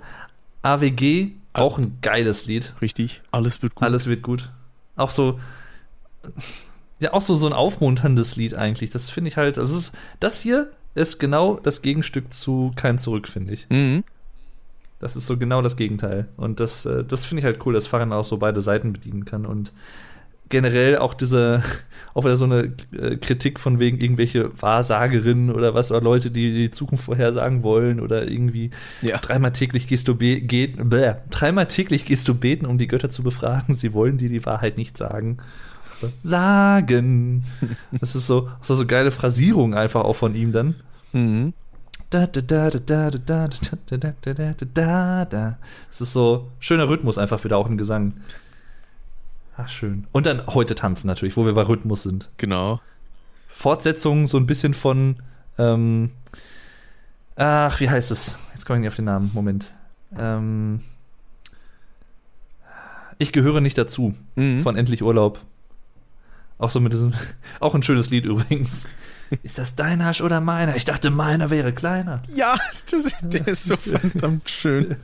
AWG, 0.62 1.32
auch 1.52 1.78
ein 1.78 1.98
geiles 2.00 2.46
Lied. 2.46 2.74
Richtig. 2.80 3.22
Alles 3.30 3.62
wird 3.62 3.74
gut. 3.74 3.82
Alles 3.84 4.06
wird 4.06 4.22
gut. 4.22 4.50
Auch 4.96 5.10
so, 5.10 5.38
ja, 7.00 7.12
auch 7.12 7.22
so, 7.22 7.34
so 7.34 7.46
ein 7.46 7.52
aufmunterndes 7.52 8.36
Lied 8.36 8.54
eigentlich. 8.54 8.90
Das 8.90 9.10
finde 9.10 9.28
ich 9.28 9.36
halt, 9.36 9.56
das 9.56 9.70
ist, 9.70 9.92
das 10.20 10.40
hier 10.40 10.70
ist 10.94 11.18
genau 11.18 11.58
das 11.58 11.82
Gegenstück 11.82 12.32
zu 12.32 12.72
Kein 12.76 12.98
Zurück, 12.98 13.28
finde 13.28 13.54
ich. 13.54 13.68
Mhm. 13.70 14.04
Das 15.00 15.16
ist 15.16 15.26
so 15.26 15.36
genau 15.36 15.62
das 15.62 15.76
Gegenteil. 15.76 16.28
Und 16.36 16.60
das, 16.60 16.86
äh, 16.86 17.04
das 17.04 17.24
finde 17.24 17.40
ich 17.40 17.44
halt 17.46 17.64
cool, 17.66 17.74
dass 17.74 17.86
Farin 17.86 18.12
auch 18.12 18.24
so 18.24 18.36
beide 18.36 18.60
Seiten 18.60 18.92
bedienen 18.92 19.24
kann. 19.24 19.46
Und 19.46 19.72
generell 20.50 20.98
auch 20.98 21.14
diese, 21.14 21.62
auch 22.14 22.24
wieder 22.24 22.36
so 22.36 22.44
eine 22.44 22.72
äh, 22.92 23.16
Kritik 23.16 23.58
von 23.58 23.78
wegen 23.78 23.98
irgendwelche 23.98 24.50
Wahrsagerinnen 24.60 25.50
oder 25.50 25.74
was, 25.74 25.90
oder 25.90 26.00
Leute, 26.02 26.30
die 26.30 26.52
die 26.52 26.70
Zukunft 26.70 27.04
vorhersagen 27.04 27.62
wollen 27.62 27.98
oder 27.98 28.28
irgendwie 28.28 28.70
Ja. 29.00 29.16
dreimal 29.18 29.52
täglich 29.52 29.86
gehst 29.88 30.06
du 30.08 30.14
be 30.16 30.40
geht, 30.40 30.76
bäh, 30.90 31.14
dreimal 31.30 31.66
täglich 31.66 32.04
gehst 32.04 32.28
du 32.28 32.34
beten, 32.34 32.66
um 32.66 32.76
die 32.78 32.88
Götter 32.88 33.10
zu 33.10 33.22
befragen. 33.22 33.74
Sie 33.74 33.94
wollen 33.94 34.18
dir 34.18 34.28
die 34.28 34.44
Wahrheit 34.44 34.76
nicht 34.76 34.96
sagen. 34.98 35.38
Sagen. 36.22 37.44
Das 38.00 38.14
ist 38.14 38.26
so, 38.26 38.48
so, 38.60 38.74
so 38.74 38.86
geile 38.86 39.10
Phrasierung 39.10 39.74
einfach 39.74 40.04
auch 40.04 40.16
von 40.16 40.34
ihm 40.34 40.52
dann. 40.52 40.74
Mhm. 41.12 41.52
Da, 42.10 42.26
da, 42.26 42.40
da, 42.40 42.70
da, 42.70 42.80
da, 42.80 43.10
da, 43.10 43.48
da, 43.48 43.48
da, 43.48 43.96
da, 43.96 44.12
da, 44.20 44.34
da, 44.34 44.52
da, 44.52 44.66
da, 44.74 45.24
da. 45.24 45.58
Es 45.92 46.00
ist 46.00 46.12
so 46.12 46.50
schöner 46.58 46.88
Rhythmus 46.88 47.18
einfach 47.18 47.44
wieder 47.44 47.56
auch 47.56 47.68
im 47.68 47.78
Gesang. 47.78 48.14
Ach, 49.56 49.68
schön. 49.68 50.08
Und 50.10 50.26
dann 50.26 50.44
heute 50.48 50.74
tanzen 50.74 51.06
natürlich, 51.06 51.36
wo 51.36 51.46
wir 51.46 51.54
bei 51.54 51.62
Rhythmus 51.62 52.02
sind. 52.02 52.28
Genau. 52.36 52.80
Fortsetzung 53.48 54.26
so 54.26 54.38
ein 54.38 54.46
bisschen 54.46 54.74
von, 54.74 55.16
ähm, 55.56 56.10
ach, 57.36 57.78
wie 57.78 57.88
heißt 57.88 58.10
es? 58.10 58.40
Jetzt 58.54 58.66
komme 58.66 58.78
ich 58.78 58.80
nicht 58.80 58.88
auf 58.88 58.96
den 58.96 59.04
Namen. 59.04 59.30
Moment. 59.32 59.76
Ähm, 60.18 60.80
ich 63.18 63.32
gehöre 63.32 63.60
nicht 63.60 63.78
dazu. 63.78 64.14
Mhm. 64.34 64.62
Von 64.62 64.76
Endlich 64.76 65.04
Urlaub. 65.04 65.38
Auch 66.58 66.70
so 66.70 66.80
mit 66.80 66.92
diesem, 66.92 67.12
auch 67.60 67.76
ein 67.76 67.84
schönes 67.84 68.10
Lied 68.10 68.24
übrigens. 68.24 68.88
Ist 69.42 69.58
das 69.58 69.76
dein 69.76 70.02
Arsch 70.02 70.20
oder 70.20 70.40
meiner? 70.40 70.76
Ich 70.76 70.84
dachte, 70.84 71.10
meiner 71.10 71.50
wäre 71.50 71.72
kleiner. 71.72 72.22
Ja, 72.34 72.56
das, 72.90 73.14
der 73.22 73.46
ist 73.48 73.64
so 73.64 73.76
verdammt 73.76 74.50
schön. 74.50 74.96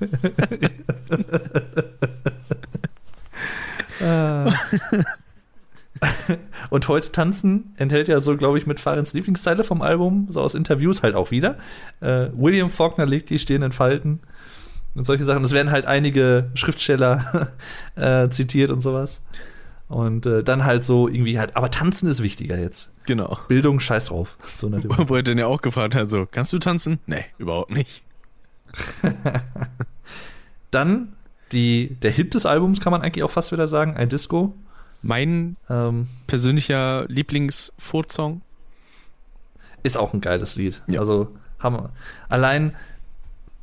Und 6.71 6.89
heute 6.89 7.13
tanzen 7.13 7.75
enthält 7.77 8.09
ja 8.09 8.21
so, 8.21 8.37
glaube 8.37 8.59
ich, 8.59 8.67
mit 8.67 8.81
Farins 8.81 9.13
Lieblingsteile 9.15 9.65
vom 9.65 9.83
Album, 9.83 10.27
so 10.31 10.41
aus 10.41 10.55
Interviews 10.55 11.03
halt 11.03 11.15
auch 11.15 11.31
wieder. 11.31 11.57
Äh, 12.01 12.29
William 12.35 12.71
Faulkner 12.71 13.07
legt 13.07 13.31
die 13.31 13.39
stehenden 13.39 13.73
Falten 13.73 14.21
und 14.95 15.05
solche 15.07 15.25
Sachen. 15.25 15.45
Es 15.45 15.53
werden 15.53 15.71
halt 15.71 15.87
einige 15.87 16.51
Schriftsteller 16.55 17.49
äh, 17.97 18.29
zitiert 18.31 18.71
und 18.71 18.81
sowas. 18.81 19.23
Und 19.89 20.27
äh, 20.27 20.43
dann 20.43 20.65
halt 20.65 20.85
so 20.85 21.07
irgendwie 21.07 21.39
halt, 21.39 21.57
aber 21.57 21.71
tanzen 21.71 22.09
ist 22.09 22.23
wichtiger 22.23 22.59
jetzt. 22.59 22.91
Genau. 23.07 23.39
Bildung, 23.47 23.79
scheiß 23.79 24.07
drauf. 24.07 24.37
So 24.45 24.67
eine 24.67 24.83
Wo 24.85 25.15
er 25.15 25.23
dann 25.23 25.39
ja 25.39 25.47
auch 25.47 25.61
gefragt 25.63 25.95
hat, 25.95 26.11
so, 26.11 26.27
kannst 26.27 26.53
du 26.53 26.59
tanzen? 26.59 26.99
Nee, 27.07 27.25
überhaupt 27.39 27.71
nicht. 27.71 28.03
Dann 30.71 31.13
die, 31.53 31.97
der 32.03 32.11
Hit 32.11 32.35
des 32.35 32.47
Albums 32.47 32.81
kann 32.81 32.91
man 32.91 33.03
eigentlich 33.03 33.23
auch 33.23 33.31
fast 33.31 33.53
wieder 33.53 33.67
sagen, 33.67 33.97
ein 33.97 34.09
Disco. 34.09 34.55
Mein 35.03 35.57
Ähm, 35.71 36.09
persönlicher 36.27 37.07
Lieblings-Furz-Song. 37.09 38.41
ist 39.85 39.97
auch 39.97 40.13
ein 40.15 40.21
geiles 40.21 40.57
Lied. 40.57 40.83
Ja. 40.89 40.99
Also 41.01 41.29
Hammer. 41.61 41.91
Allein, 42.29 42.75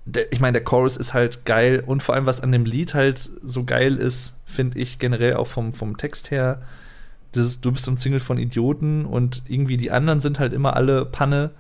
der, 0.06 0.32
ich 0.32 0.40
meine, 0.40 0.54
der 0.54 0.64
Chorus 0.64 0.96
ist 0.96 1.14
halt 1.14 1.46
geil 1.46 1.84
und 1.86 2.02
vor 2.02 2.16
allem, 2.16 2.26
was 2.26 2.40
an 2.40 2.54
dem 2.54 2.64
Lied 2.64 2.94
halt 2.94 3.20
so 3.20 3.66
geil 3.66 3.98
ist, 3.98 4.40
finde 4.54 4.80
ich 4.80 5.00
generell 5.00 5.36
auch 5.36 5.48
vom, 5.48 5.74
vom 5.74 5.98
Text 5.98 6.32
her, 6.32 6.62
dieses 7.36 7.62
Du 7.62 7.72
bist 7.72 7.88
umzingelt 7.88 8.24
von 8.24 8.38
Idioten 8.38 9.06
und 9.06 9.44
irgendwie 9.48 9.78
die 9.78 9.92
anderen 9.92 10.20
sind 10.20 10.40
halt 10.40 10.54
immer 10.54 10.76
alle 10.76 11.06
Panne. 11.06 11.52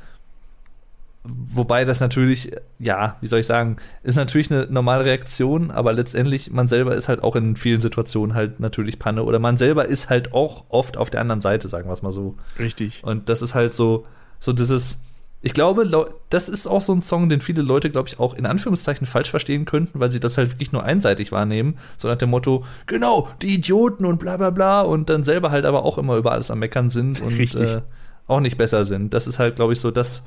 Wobei 1.23 1.85
das 1.85 2.01
natürlich, 2.01 2.51
ja, 2.79 3.15
wie 3.21 3.27
soll 3.27 3.39
ich 3.39 3.45
sagen, 3.45 3.77
ist 4.03 4.17
natürlich 4.17 4.51
eine 4.51 4.67
normale 4.69 5.05
Reaktion, 5.05 5.71
aber 5.71 5.93
letztendlich, 5.93 6.51
man 6.51 6.67
selber 6.67 6.95
ist 6.95 7.07
halt 7.07 7.23
auch 7.23 7.37
in 7.37 7.55
vielen 7.55 7.79
Situationen 7.79 8.35
halt 8.35 8.59
natürlich 8.59 8.99
Panne 8.99 9.23
oder 9.23 9.39
man 9.39 9.55
selber 9.55 9.85
ist 9.85 10.09
halt 10.09 10.33
auch 10.33 10.65
oft 10.67 10.97
auf 10.97 11.09
der 11.09 11.21
anderen 11.21 11.39
Seite, 11.39 11.69
sagen 11.69 11.87
wir 11.87 11.93
es 11.93 12.01
mal 12.01 12.11
so. 12.11 12.35
Richtig. 12.59 13.03
Und 13.05 13.29
das 13.29 13.41
ist 13.41 13.55
halt 13.55 13.73
so, 13.73 14.05
so 14.41 14.51
dieses, 14.51 15.01
ich 15.43 15.53
glaube, 15.53 16.15
das 16.29 16.49
ist 16.49 16.65
auch 16.67 16.81
so 16.81 16.93
ein 16.93 17.01
Song, 17.01 17.29
den 17.29 17.41
viele 17.41 17.61
Leute, 17.61 17.89
glaube 17.91 18.07
ich, 18.07 18.19
auch 18.19 18.33
in 18.33 18.45
Anführungszeichen 18.45 19.05
falsch 19.05 19.29
verstehen 19.29 19.65
könnten, 19.65 19.99
weil 19.99 20.09
sie 20.09 20.19
das 20.19 20.37
halt 20.37 20.51
wirklich 20.51 20.71
nur 20.71 20.83
einseitig 20.83 21.31
wahrnehmen. 21.31 21.77
So 21.97 22.07
nach 22.07 22.17
dem 22.17 22.29
Motto, 22.31 22.65
genau, 22.87 23.27
die 23.41 23.53
Idioten 23.53 24.05
und 24.05 24.19
bla 24.19 24.37
bla 24.37 24.49
bla 24.49 24.81
und 24.81 25.09
dann 25.09 25.23
selber 25.23 25.51
halt 25.51 25.65
aber 25.65 25.83
auch 25.83 25.97
immer 25.97 26.15
über 26.17 26.31
alles 26.31 26.49
am 26.49 26.59
Meckern 26.59 26.89
sind 26.89 27.19
und. 27.21 27.37
Äh, 27.59 27.81
auch 28.25 28.39
nicht 28.39 28.57
besser 28.57 28.85
sind. 28.85 29.13
Das 29.13 29.27
ist 29.27 29.37
halt, 29.37 29.57
glaube 29.57 29.73
ich, 29.73 29.81
so 29.81 29.91
das, 29.91 30.23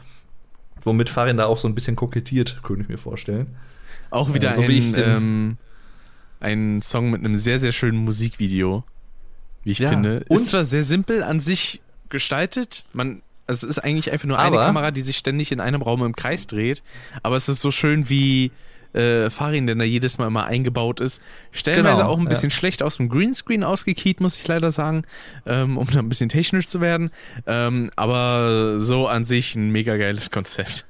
womit 0.82 1.08
Farin 1.08 1.38
da 1.38 1.46
auch 1.46 1.56
so 1.56 1.66
ein 1.66 1.74
bisschen 1.74 1.96
kokettiert, 1.96 2.60
könnte 2.62 2.82
ich 2.82 2.88
mir 2.90 2.98
vorstellen. 2.98 3.56
Auch 4.10 4.34
wieder 4.34 4.50
Ja, 4.50 4.54
so 4.54 4.68
wie 4.68 4.76
ich 4.76 4.94
ein, 4.94 5.02
ähm, 5.02 5.56
ein 6.40 6.82
Song 6.82 7.10
mit 7.10 7.20
einem 7.24 7.34
sehr, 7.34 7.58
sehr 7.58 7.72
schönen 7.72 7.96
Musikvideo, 8.04 8.84
wie 9.64 9.70
ich 9.70 9.78
Ja, 9.78 9.88
finde. 9.88 10.24
und- 10.28 10.36
Ist 10.36 10.48
zwar 10.50 10.64
sehr 10.64 10.82
simpel 10.82 11.22
an 11.22 11.40
sich 11.40 11.80
gestaltet, 12.10 12.84
man, 12.92 13.22
also 13.46 13.66
es 13.66 13.76
ist 13.76 13.78
eigentlich 13.84 14.10
einfach 14.12 14.26
nur 14.26 14.38
eine 14.38 14.56
Aber- 14.56 14.66
Kamera, 14.66 14.90
die 14.90 15.02
sich 15.02 15.16
ständig 15.16 15.52
in 15.52 15.60
einem 15.60 15.82
Raum 15.82 16.02
im 16.04 16.14
Kreis 16.16 16.46
dreht, 16.46 16.82
aber 17.22 17.36
es 17.36 17.48
ist 17.48 17.60
so 17.60 17.70
schön, 17.70 18.08
wie 18.08 18.50
äh, 18.92 19.28
Farin, 19.28 19.66
denn 19.66 19.78
da 19.78 19.84
jedes 19.84 20.16
Mal 20.16 20.28
immer 20.28 20.46
eingebaut 20.46 21.00
ist. 21.00 21.20
Stellenweise 21.52 22.00
Genau, 22.02 22.12
auch 22.14 22.16
ein 22.18 22.22
ja. 22.24 22.28
bisschen 22.30 22.50
schlecht 22.50 22.82
aus 22.82 22.96
dem 22.96 23.10
Greenscreen 23.10 23.62
ausgekiet, 23.62 24.20
muss 24.20 24.36
ich 24.38 24.48
leider 24.48 24.70
sagen, 24.70 25.04
ähm, 25.44 25.76
um 25.76 25.86
da 25.90 25.98
ein 25.98 26.08
bisschen 26.08 26.30
technisch 26.30 26.66
zu 26.66 26.80
werden. 26.80 27.10
Ähm, 27.46 27.90
aber 27.96 28.80
so 28.80 29.06
an 29.06 29.26
sich 29.26 29.54
ein 29.54 29.68
mega 29.70 29.96
geiles 29.98 30.30
Konzept. 30.30 30.86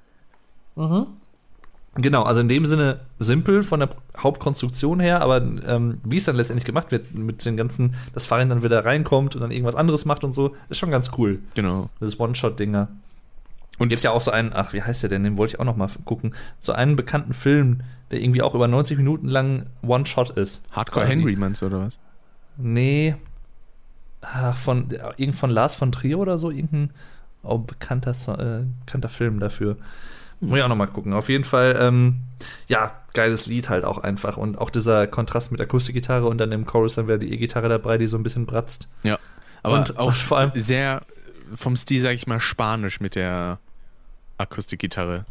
Genau, 1.96 2.24
also 2.24 2.40
in 2.40 2.48
dem 2.48 2.66
Sinne 2.66 3.00
simpel 3.18 3.62
von 3.62 3.80
der 3.80 3.88
Hauptkonstruktion 4.16 5.00
her, 5.00 5.22
aber 5.22 5.38
ähm, 5.38 5.98
wie 6.04 6.18
es 6.18 6.24
dann 6.24 6.36
letztendlich 6.36 6.64
gemacht 6.64 6.90
wird, 6.90 7.14
mit 7.14 7.44
den 7.44 7.56
ganzen, 7.56 7.94
dass 8.12 8.26
Farin 8.26 8.50
dann 8.50 8.62
wieder 8.62 8.84
reinkommt 8.84 9.34
und 9.34 9.40
dann 9.40 9.50
irgendwas 9.50 9.76
anderes 9.76 10.04
macht 10.04 10.22
und 10.22 10.32
so, 10.32 10.54
ist 10.68 10.78
schon 10.78 10.90
ganz 10.90 11.10
cool. 11.16 11.40
Genau. 11.54 11.88
Das 12.00 12.20
One-Shot-Dinger. 12.20 12.88
Und 13.78 13.88
Gibt 13.88 14.02
ja 14.02 14.12
auch 14.12 14.20
so 14.20 14.30
einen, 14.30 14.52
ach, 14.54 14.72
wie 14.72 14.82
heißt 14.82 15.02
der 15.02 15.10
denn? 15.10 15.24
Den 15.24 15.36
wollte 15.36 15.54
ich 15.54 15.60
auch 15.60 15.64
noch 15.64 15.76
mal 15.76 15.88
gucken. 16.04 16.34
So 16.58 16.72
einen 16.72 16.96
bekannten 16.96 17.34
Film, 17.34 17.82
der 18.10 18.20
irgendwie 18.20 18.42
auch 18.42 18.54
über 18.54 18.68
90 18.68 18.96
Minuten 18.96 19.28
lang 19.28 19.66
One-Shot 19.82 20.30
ist. 20.30 20.64
Hardcore. 20.70 21.06
Henry 21.06 21.36
meinst 21.36 21.62
du, 21.62 21.66
oder 21.66 21.80
was? 21.80 21.98
Nee. 22.56 23.16
Ach, 24.22 24.56
von, 24.56 24.88
irgend 25.16 25.36
von 25.36 25.50
Lars 25.50 25.74
von 25.74 25.92
Trier 25.92 26.18
oder 26.18 26.38
so, 26.38 26.50
irgendein 26.50 26.90
oh, 27.42 27.58
bekannter, 27.58 28.12
äh, 28.38 28.64
bekannter 28.84 29.08
Film 29.08 29.40
dafür. 29.40 29.76
Muss 30.40 30.58
ich 30.58 30.62
auch 30.64 30.68
noch 30.68 30.76
mal 30.76 30.86
gucken. 30.86 31.12
Auf 31.14 31.28
jeden 31.28 31.44
Fall, 31.44 31.76
ähm, 31.80 32.20
ja, 32.68 33.00
geiles 33.14 33.46
Lied 33.46 33.68
halt 33.70 33.84
auch 33.84 33.98
einfach. 33.98 34.36
Und 34.36 34.58
auch 34.58 34.68
dieser 34.70 35.06
Kontrast 35.06 35.50
mit 35.50 35.60
Akustikgitarre 35.60 36.26
und 36.26 36.38
dann 36.38 36.52
im 36.52 36.66
Chorus 36.66 36.96
dann 36.96 37.06
wieder 37.06 37.18
die 37.18 37.32
E-Gitarre 37.32 37.68
dabei, 37.68 37.96
die 37.98 38.06
so 38.06 38.16
ein 38.18 38.22
bisschen 38.22 38.44
bratzt. 38.46 38.88
Ja. 39.02 39.18
Aber 39.62 39.78
Und 39.78 39.98
auch 39.98 40.12
vor 40.12 40.38
allem- 40.38 40.52
sehr 40.54 41.02
vom 41.54 41.76
Stil, 41.76 42.00
sag 42.02 42.12
ich 42.12 42.26
mal, 42.26 42.40
spanisch 42.40 43.00
mit 43.00 43.14
der 43.14 43.58
Akustikgitarre. 44.38 45.24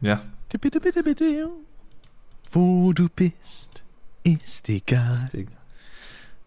Ja. 0.00 0.20
Bitte, 0.60 0.80
bitte, 0.80 1.02
bitte. 1.02 1.48
Wo 2.50 2.92
du 2.92 3.08
bist, 3.08 3.82
ist 4.24 4.68
egal. 4.68 5.08
das 5.10 5.26
Ding. 5.26 5.48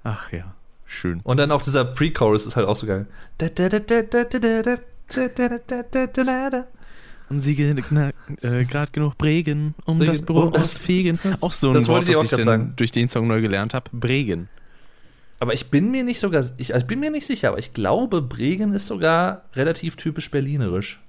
Ach 0.03 0.31
ja, 0.31 0.55
schön. 0.85 1.21
Und 1.23 1.37
dann 1.37 1.51
auch 1.51 1.61
dieser 1.61 1.85
Pre-Chorus 1.85 2.45
ist 2.47 2.55
halt 2.55 2.67
auch 2.67 2.75
so 2.75 2.87
geil. 2.87 3.05
Und 7.31 7.39
sie 7.39 7.55
gerade 7.55 7.81
äh, 8.41 8.63
grad 8.69 8.91
genug 8.91 9.17
Bregen, 9.17 9.73
um 9.85 9.99
Bregen, 9.99 10.11
das 10.11 10.21
Brot 10.21 10.47
um 10.47 10.51
das- 10.51 10.63
ausfegen. 10.63 11.17
Auch 11.39 11.53
so 11.53 11.69
ein 11.69 11.75
Das 11.75 11.87
Wort, 11.87 12.07
wollte 12.07 12.11
ich 12.11 12.17
das 12.17 12.19
auch 12.19 12.23
ich 12.25 12.29
dann 12.31 12.43
sagen. 12.43 12.73
durch 12.75 12.91
den 12.91 13.07
Song 13.07 13.25
neu 13.27 13.39
gelernt 13.39 13.73
habe. 13.73 13.89
Bregen. 13.93 14.49
Aber 15.39 15.53
ich 15.53 15.67
bin 15.71 15.91
mir 15.91 16.03
nicht 16.03 16.19
sogar, 16.19 16.43
ich, 16.57 16.73
also 16.73 16.83
ich 16.83 16.87
bin 16.87 16.99
mir 16.99 17.09
nicht 17.09 17.25
sicher, 17.25 17.47
aber 17.47 17.57
ich 17.59 17.73
glaube, 17.73 18.21
Bregen 18.21 18.73
ist 18.73 18.85
sogar 18.87 19.45
relativ 19.55 19.95
typisch 19.95 20.29
berlinerisch. 20.29 20.99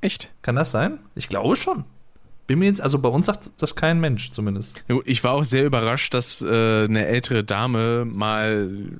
Echt? 0.00 0.30
Kann 0.42 0.56
das 0.56 0.72
sein? 0.72 0.98
Ich 1.14 1.28
glaube 1.28 1.54
schon. 1.56 1.84
Bin 2.48 2.58
mir 2.58 2.66
jetzt, 2.66 2.82
also 2.82 2.98
bei 2.98 3.08
uns 3.08 3.26
sagt 3.26 3.52
das 3.58 3.76
kein 3.76 4.00
Mensch 4.00 4.32
zumindest. 4.32 4.84
Ich 5.04 5.22
war 5.24 5.32
auch 5.32 5.44
sehr 5.44 5.64
überrascht, 5.64 6.12
dass 6.12 6.42
äh, 6.42 6.84
eine 6.84 7.06
ältere 7.06 7.44
Dame 7.44 8.04
mal 8.04 8.98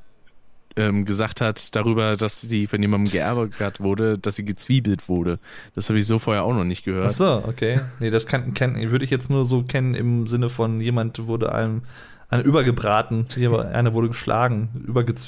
ähm, 0.76 1.04
gesagt 1.04 1.40
hat 1.40 1.74
darüber, 1.74 2.16
dass 2.16 2.40
sie 2.40 2.66
von 2.66 2.80
jemandem 2.80 3.12
geärgert 3.12 3.80
wurde, 3.80 4.18
dass 4.18 4.36
sie 4.36 4.44
gezwiebelt 4.44 5.08
wurde. 5.08 5.38
Das 5.74 5.88
habe 5.88 5.98
ich 5.98 6.06
so 6.06 6.18
vorher 6.18 6.44
auch 6.44 6.54
noch 6.54 6.64
nicht 6.64 6.82
Ach 6.82 6.86
gehört. 6.86 7.12
so, 7.12 7.42
okay. 7.46 7.80
Nee, 8.00 8.10
das 8.10 8.26
kann, 8.26 8.54
kann, 8.54 8.76
würde 8.90 9.04
ich 9.04 9.10
jetzt 9.10 9.30
nur 9.30 9.44
so 9.44 9.62
kennen 9.62 9.94
im 9.94 10.26
Sinne 10.26 10.48
von 10.48 10.80
jemand 10.80 11.26
wurde 11.26 11.52
einem 11.52 11.82
eine 12.30 12.42
übergebraten, 12.42 13.26
einer 13.72 13.94
wurde 13.94 14.08
geschlagen, 14.08 14.68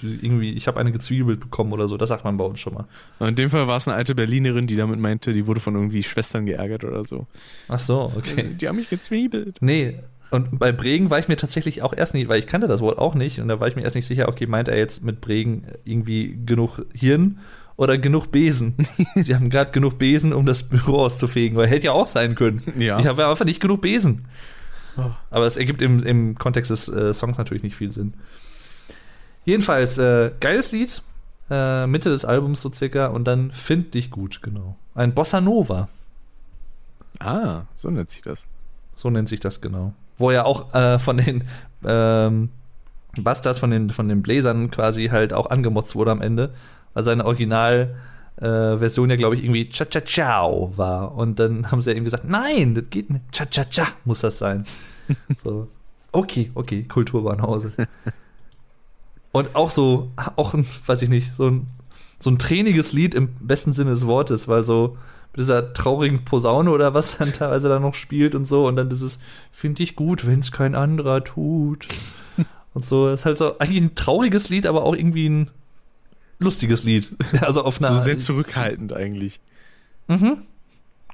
irgendwie, 0.00 0.52
ich 0.52 0.66
habe 0.66 0.80
eine 0.80 0.90
gezwiebelt 0.90 1.38
bekommen 1.40 1.72
oder 1.72 1.88
so, 1.88 1.96
das 1.96 2.08
sagt 2.08 2.24
man 2.24 2.36
bei 2.36 2.44
uns 2.44 2.58
schon 2.58 2.74
mal. 2.74 2.86
In 3.20 3.36
dem 3.36 3.50
Fall 3.50 3.68
war 3.68 3.76
es 3.76 3.86
eine 3.86 3.96
alte 3.96 4.14
Berlinerin, 4.14 4.66
die 4.66 4.76
damit 4.76 4.98
meinte, 4.98 5.32
die 5.32 5.46
wurde 5.46 5.60
von 5.60 5.74
irgendwie 5.74 6.02
Schwestern 6.02 6.46
geärgert 6.46 6.84
oder 6.84 7.04
so. 7.04 7.26
Ach 7.68 7.78
so, 7.78 8.12
okay. 8.16 8.54
Die 8.60 8.66
haben 8.66 8.76
mich 8.76 8.90
gezwiebelt. 8.90 9.58
Nee, 9.60 10.00
und 10.30 10.58
bei 10.58 10.72
Bregen 10.72 11.10
war 11.10 11.18
ich 11.18 11.28
mir 11.28 11.36
tatsächlich 11.36 11.82
auch 11.82 11.92
erst 11.92 12.14
nicht, 12.14 12.28
weil 12.28 12.38
ich 12.38 12.46
kannte 12.46 12.68
das 12.68 12.80
Wort 12.80 12.98
auch 12.98 13.14
nicht 13.14 13.40
und 13.40 13.48
da 13.48 13.60
war 13.60 13.68
ich 13.68 13.76
mir 13.76 13.82
erst 13.82 13.96
nicht 13.96 14.06
sicher, 14.06 14.28
okay, 14.28 14.46
meint 14.46 14.68
er 14.68 14.76
jetzt 14.76 15.04
mit 15.04 15.20
Bregen 15.20 15.66
irgendwie 15.84 16.38
genug 16.44 16.84
Hirn 16.92 17.38
oder 17.76 17.98
genug 17.98 18.32
Besen? 18.32 18.74
Sie 19.14 19.34
haben 19.34 19.50
gerade 19.50 19.70
genug 19.70 19.98
Besen, 19.98 20.32
um 20.32 20.46
das 20.46 20.64
Büro 20.64 20.98
auszufegen, 20.98 21.56
weil 21.56 21.68
hätte 21.68 21.86
ja 21.86 21.92
auch 21.92 22.06
sein 22.06 22.34
können. 22.34 22.60
Ja. 22.78 22.98
Ich 22.98 23.06
habe 23.06 23.26
einfach 23.26 23.44
nicht 23.44 23.60
genug 23.60 23.82
Besen. 23.82 24.26
Oh. 24.96 25.10
Aber 25.30 25.46
es 25.46 25.56
ergibt 25.56 25.82
im, 25.82 26.02
im 26.02 26.36
Kontext 26.36 26.70
des 26.70 26.88
äh, 26.88 27.12
Songs 27.12 27.38
natürlich 27.38 27.62
nicht 27.62 27.76
viel 27.76 27.92
Sinn. 27.92 28.14
Jedenfalls, 29.44 29.98
äh, 29.98 30.32
geiles 30.40 30.72
Lied, 30.72 31.02
äh, 31.50 31.86
Mitte 31.86 32.10
des 32.10 32.24
Albums 32.24 32.62
so 32.62 32.72
circa 32.72 33.06
und 33.06 33.24
dann 33.24 33.52
Find 33.52 33.94
dich 33.94 34.10
gut, 34.10 34.42
genau. 34.42 34.76
Ein 34.94 35.14
Bossa 35.14 35.40
Nova. 35.40 35.88
Ah, 37.20 37.62
so 37.74 37.90
nennt 37.90 38.10
sich 38.10 38.22
das. 38.22 38.46
So 38.96 39.10
nennt 39.10 39.28
sich 39.28 39.40
das 39.40 39.60
genau. 39.60 39.94
Wo 40.18 40.30
ja 40.30 40.44
auch 40.44 40.74
äh, 40.74 40.98
von 40.98 41.18
den 41.18 41.44
ähm, 41.84 42.50
Bastards, 43.16 43.58
von 43.58 43.70
den, 43.70 43.90
von 43.90 44.08
den 44.08 44.22
Bläsern 44.22 44.70
quasi 44.70 45.08
halt 45.08 45.32
auch 45.32 45.50
angemotzt 45.50 45.94
wurde 45.94 46.10
am 46.10 46.20
Ende, 46.20 46.52
weil 46.94 47.04
seine 47.04 47.24
Originalversion 47.24 47.96
äh, 48.40 48.78
Version 48.78 49.10
ja, 49.10 49.16
glaube 49.16 49.34
ich, 49.34 49.44
irgendwie 49.44 49.68
Cha-Cha-Ciao 49.68 50.72
war. 50.76 51.14
Und 51.14 51.38
dann 51.38 51.70
haben 51.70 51.80
sie 51.80 51.90
ja 51.90 51.96
eben 51.96 52.04
gesagt, 52.04 52.28
nein, 52.28 52.74
das 52.74 52.84
geht 52.90 53.10
nicht. 53.10 53.22
Cha-Cha-Cha 53.32 53.86
muss 54.04 54.20
das 54.20 54.38
sein. 54.38 54.64
so. 55.44 55.68
Okay, 56.12 56.50
okay, 56.54 56.84
Kulturbahnhause. 56.84 57.72
Und 59.32 59.54
auch 59.54 59.70
so, 59.70 60.10
auch 60.36 60.54
ein, 60.54 60.66
weiß 60.86 61.02
ich 61.02 61.10
nicht, 61.10 61.32
so 61.36 61.48
ein, 61.48 61.66
so 62.18 62.30
ein 62.30 62.38
träniges 62.38 62.92
Lied 62.92 63.14
im 63.14 63.28
besten 63.40 63.74
Sinne 63.74 63.90
des 63.90 64.06
Wortes, 64.06 64.48
weil 64.48 64.64
so 64.64 64.96
dieser 65.36 65.72
traurigen 65.72 66.24
Posaune 66.24 66.70
oder 66.70 66.94
was 66.94 67.18
dann 67.18 67.32
teilweise 67.32 67.68
da 67.68 67.78
noch 67.78 67.94
spielt 67.94 68.34
und 68.34 68.44
so 68.44 68.66
und 68.66 68.76
dann 68.76 68.88
dieses, 68.88 69.18
finde 69.52 69.82
ich 69.82 69.96
gut, 69.96 70.26
wenn 70.26 70.40
es 70.40 70.52
kein 70.52 70.74
anderer 70.74 71.22
tut. 71.24 71.88
und 72.74 72.84
so, 72.84 73.08
ist 73.10 73.24
halt 73.24 73.38
so 73.38 73.58
eigentlich 73.58 73.82
ein 73.82 73.94
trauriges 73.94 74.48
Lied, 74.48 74.66
aber 74.66 74.84
auch 74.84 74.94
irgendwie 74.94 75.28
ein 75.28 75.50
lustiges 76.38 76.84
Lied. 76.84 77.16
Also 77.40 77.64
auf 77.64 77.78
einer 77.78 77.92
So 77.92 77.98
sehr 77.98 78.18
zurückhaltend 78.18 78.92
eigentlich. 78.92 79.40
Mhm. 80.08 80.38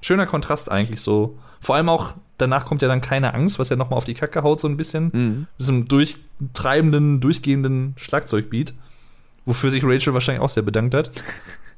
Schöner 0.01 0.27
Kontrast 0.27 0.71
eigentlich 0.71 1.01
so. 1.01 1.39
Vor 1.61 1.77
allem 1.77 1.89
auch, 1.89 2.15
danach 2.39 2.65
kommt 2.67 2.83
ja 2.83 2.89
dann 2.89 3.01
keine 3.01 3.35
Angst, 3.35 3.59
was 3.59 3.69
ja 3.69 3.77
nochmal 3.77 3.97
auf 3.97 4.05
die 4.05 4.15
Kacke 4.15 4.43
haut, 4.43 4.61
so 4.61 4.69
ein 4.69 4.77
bisschen. 4.77 5.11
Mhm. 5.13 5.39
Mit 5.39 5.61
diesem 5.61 5.89
durchtreibenden, 5.89 7.21
durchgehenden 7.21 7.95
Schlagzeugbeat. 7.97 8.75
Wofür 9.45 9.71
sich 9.71 9.83
Rachel 9.85 10.15
wahrscheinlich 10.15 10.43
auch 10.43 10.49
sehr 10.49 10.63
bedankt 10.63 10.95
hat. 10.95 11.11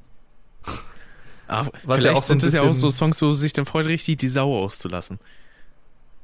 Ah, 1.54 1.66
Was 1.84 2.00
vielleicht 2.00 2.04
ja 2.04 2.12
auch 2.12 2.22
so 2.22 2.28
sind 2.28 2.42
das 2.42 2.52
ja 2.52 2.62
auch 2.62 2.72
so 2.72 2.90
Songs, 2.90 3.20
wo 3.22 3.32
sie 3.32 3.40
sich 3.40 3.52
dann 3.52 3.64
freut, 3.64 3.86
richtig 3.86 4.18
die 4.18 4.28
Sau 4.28 4.56
auszulassen. 4.56 5.18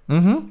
Mhm. 0.07 0.51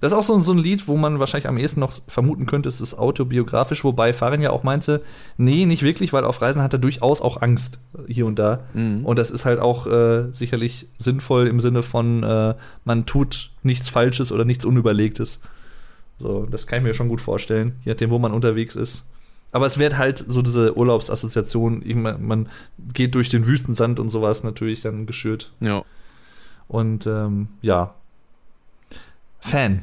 Das 0.00 0.12
ist 0.12 0.18
auch 0.18 0.22
so, 0.22 0.38
so 0.40 0.52
ein 0.52 0.58
Lied, 0.58 0.88
wo 0.88 0.96
man 0.96 1.18
wahrscheinlich 1.20 1.48
am 1.48 1.56
ehesten 1.56 1.80
noch 1.80 1.94
vermuten 2.06 2.44
könnte, 2.44 2.68
es 2.68 2.80
ist 2.80 2.98
autobiografisch, 2.98 3.82
wobei 3.82 4.12
Farin 4.12 4.42
ja 4.42 4.50
auch 4.50 4.62
meinte, 4.62 5.02
nee, 5.38 5.64
nicht 5.64 5.82
wirklich, 5.82 6.12
weil 6.12 6.24
auf 6.24 6.42
Reisen 6.42 6.60
hat 6.62 6.74
er 6.74 6.78
durchaus 6.78 7.22
auch 7.22 7.40
Angst 7.40 7.78
äh, 7.94 8.12
hier 8.12 8.26
und 8.26 8.38
da. 8.38 8.64
Mhm. 8.74 9.06
Und 9.06 9.18
das 9.18 9.30
ist 9.30 9.44
halt 9.46 9.58
auch 9.58 9.86
äh, 9.86 10.24
sicherlich 10.32 10.86
sinnvoll 10.98 11.46
im 11.46 11.60
Sinne 11.60 11.82
von, 11.82 12.22
äh, 12.22 12.54
man 12.84 13.06
tut 13.06 13.50
nichts 13.62 13.88
Falsches 13.88 14.32
oder 14.32 14.44
nichts 14.44 14.64
Unüberlegtes. 14.64 15.40
So, 16.18 16.46
das 16.46 16.66
kann 16.66 16.78
ich 16.80 16.84
mir 16.84 16.94
schon 16.94 17.08
gut 17.08 17.20
vorstellen, 17.20 17.76
je 17.84 17.92
nachdem, 17.92 18.10
wo 18.10 18.18
man 18.18 18.32
unterwegs 18.32 18.76
ist. 18.76 19.04
Aber 19.56 19.64
es 19.64 19.78
wird 19.78 19.96
halt 19.96 20.18
so 20.18 20.42
diese 20.42 20.76
Urlaubsassoziation, 20.76 21.82
man 22.20 22.50
geht 22.92 23.14
durch 23.14 23.30
den 23.30 23.46
Wüstensand 23.46 23.98
und 23.98 24.10
sowas 24.10 24.44
natürlich 24.44 24.82
dann 24.82 25.06
geschürt. 25.06 25.50
Ja. 25.60 25.82
Und 26.68 27.06
ähm, 27.06 27.48
ja. 27.62 27.94
Fan. 29.40 29.82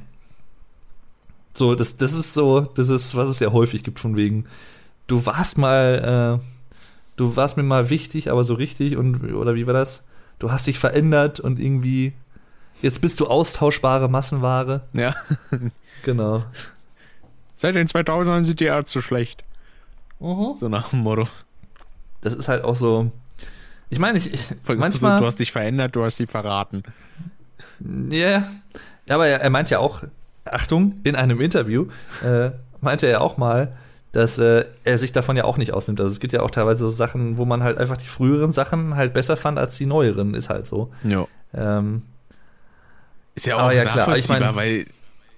So, 1.55 1.73
das, 1.73 1.97
das 1.97 2.13
ist 2.13 2.35
so, 2.35 2.61
das 2.61 2.89
ist, 2.89 3.15
was 3.15 3.27
es 3.27 3.39
ja 3.39 3.51
häufig 3.51 3.83
gibt, 3.83 3.99
von 3.99 4.15
wegen, 4.15 4.45
du 5.07 5.25
warst 5.25 5.57
mal, 5.57 6.39
äh, 6.39 6.45
du 7.15 7.35
warst 7.35 7.57
mir 7.57 7.63
mal 7.63 7.89
wichtig, 7.89 8.29
aber 8.29 8.43
so 8.43 8.53
richtig 8.53 8.95
und, 8.95 9.33
oder 9.33 9.55
wie 9.55 9.65
war 9.65 9.73
das? 9.73 10.05
Du 10.37 10.51
hast 10.51 10.67
dich 10.67 10.77
verändert 10.77 11.39
und 11.39 11.59
irgendwie, 11.59 12.13
jetzt 12.83 13.01
bist 13.01 13.19
du 13.19 13.25
austauschbare 13.25 14.07
Massenware. 14.07 14.81
Ja. 14.93 15.15
Genau. 16.03 16.43
Seit 17.55 17.75
den 17.75 17.87
2000ern 17.87 18.43
sind 18.43 18.59
die 18.59 18.65
Ärzte 18.65 19.01
schlecht. 19.01 19.43
So 20.55 20.69
nach 20.69 20.89
dem 20.89 20.99
Motto. 20.99 21.27
Das 22.21 22.33
ist 22.33 22.47
halt 22.47 22.63
auch 22.63 22.75
so, 22.75 23.11
ich 23.89 23.99
meine, 23.99 24.17
ich, 24.17 24.33
ich 24.33 24.41
manchmal, 24.67 25.17
so, 25.17 25.23
du 25.23 25.25
hast 25.27 25.39
dich 25.39 25.51
verändert, 25.51 25.95
du 25.95 26.03
hast 26.03 26.17
sie 26.17 26.27
verraten. 26.27 26.83
Ja, 28.09 28.47
aber 29.09 29.27
er, 29.27 29.41
er 29.41 29.49
meint 29.49 29.69
ja 29.69 29.79
auch, 29.79 30.03
Achtung, 30.45 30.99
in 31.03 31.15
einem 31.15 31.41
Interview 31.41 31.87
äh, 32.23 32.51
meinte 32.81 33.07
er 33.07 33.21
auch 33.21 33.37
mal, 33.37 33.73
dass 34.13 34.37
äh, 34.37 34.65
er 34.83 34.97
sich 34.97 35.11
davon 35.11 35.35
ja 35.35 35.43
auch 35.43 35.57
nicht 35.57 35.73
ausnimmt. 35.73 35.99
Also 35.99 36.11
es 36.11 36.19
gibt 36.19 36.33
ja 36.33 36.41
auch 36.41 36.51
teilweise 36.51 36.81
so 36.85 36.89
Sachen, 36.89 37.37
wo 37.37 37.45
man 37.45 37.63
halt 37.63 37.77
einfach 37.77 37.97
die 37.97 38.05
früheren 38.07 38.51
Sachen 38.51 38.95
halt 38.95 39.13
besser 39.13 39.35
fand 39.37 39.57
als 39.57 39.75
die 39.77 39.85
neueren, 39.85 40.33
ist 40.35 40.49
halt 40.49 40.67
so. 40.67 40.91
Ja. 41.03 41.25
Ähm, 41.53 42.03
Ist 43.35 43.47
ja 43.47 43.55
auch 43.55 43.61
Aber 43.61 43.73
ja, 43.73 43.85
klar, 43.85 44.15
ich 44.17 44.29
mein- 44.29 44.55
weil 44.55 44.85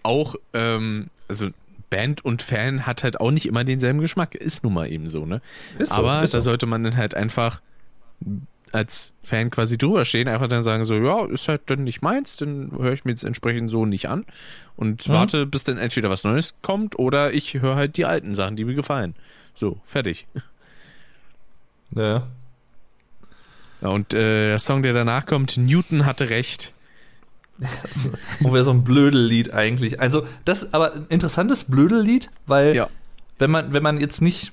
auch, 0.03 0.35
ähm, 0.53 1.07
also 1.27 1.47
Band 1.95 2.25
und 2.25 2.41
Fan 2.41 2.85
hat 2.85 3.03
halt 3.05 3.19
auch 3.21 3.31
nicht 3.31 3.45
immer 3.45 3.63
denselben 3.63 3.99
Geschmack. 4.01 4.35
Ist 4.35 4.63
nun 4.65 4.73
mal 4.73 4.91
eben 4.91 5.07
so, 5.07 5.25
ne? 5.25 5.41
ist 5.79 5.89
so, 5.93 5.95
Aber 5.95 6.23
ist 6.23 6.33
da 6.33 6.41
so. 6.41 6.49
sollte 6.51 6.65
man 6.65 6.83
dann 6.83 6.97
halt 6.97 7.15
einfach 7.15 7.61
als 8.73 9.13
Fan 9.23 9.49
quasi 9.51 9.77
drüber 9.77 10.03
stehen, 10.03 10.27
einfach 10.27 10.47
dann 10.49 10.61
sagen 10.63 10.83
so, 10.83 10.95
ja, 10.95 11.25
ist 11.27 11.47
halt 11.47 11.61
dann 11.67 11.85
nicht 11.85 12.01
meins, 12.01 12.35
dann 12.35 12.71
höre 12.77 12.91
ich 12.91 13.05
mir 13.05 13.11
jetzt 13.11 13.23
entsprechend 13.23 13.71
so 13.71 13.85
nicht 13.85 14.09
an 14.09 14.25
und 14.75 15.07
Mhm. 15.07 15.13
warte, 15.13 15.45
bis 15.45 15.63
dann 15.63 15.77
entweder 15.77 16.09
was 16.09 16.25
Neues 16.25 16.55
kommt 16.61 16.99
oder 16.99 17.31
ich 17.31 17.53
höre 17.53 17.75
halt 17.77 17.95
die 17.95 18.03
alten 18.05 18.35
Sachen, 18.35 18.57
die 18.57 18.65
mir 18.65 18.75
gefallen. 18.75 19.15
So, 19.53 19.79
fertig. 19.87 20.27
Ja. 21.95 22.27
Ja, 23.81 23.89
und 23.89 24.13
äh, 24.13 24.47
der 24.49 24.59
Song, 24.59 24.83
der 24.83 24.91
danach 24.93 25.25
kommt, 25.25 25.55
Newton 25.57 26.05
hatte 26.05 26.29
recht. 26.29 26.73
Das 27.83 28.11
wäre 28.39 28.63
so 28.63 28.71
ein 28.71 28.83
Blödellied 28.83 29.53
eigentlich. 29.53 29.99
Also, 30.01 30.25
das 30.43 30.73
aber 30.73 30.93
ein 30.93 31.05
interessantes 31.09 31.63
Blödellied, 31.65 32.29
weil 32.47 32.75
Ja. 32.75 32.89
wenn 33.39 33.51
man, 33.51 33.73
wenn 33.73 33.83
man 33.83 33.99
jetzt 33.99 34.21
nicht, 34.21 34.51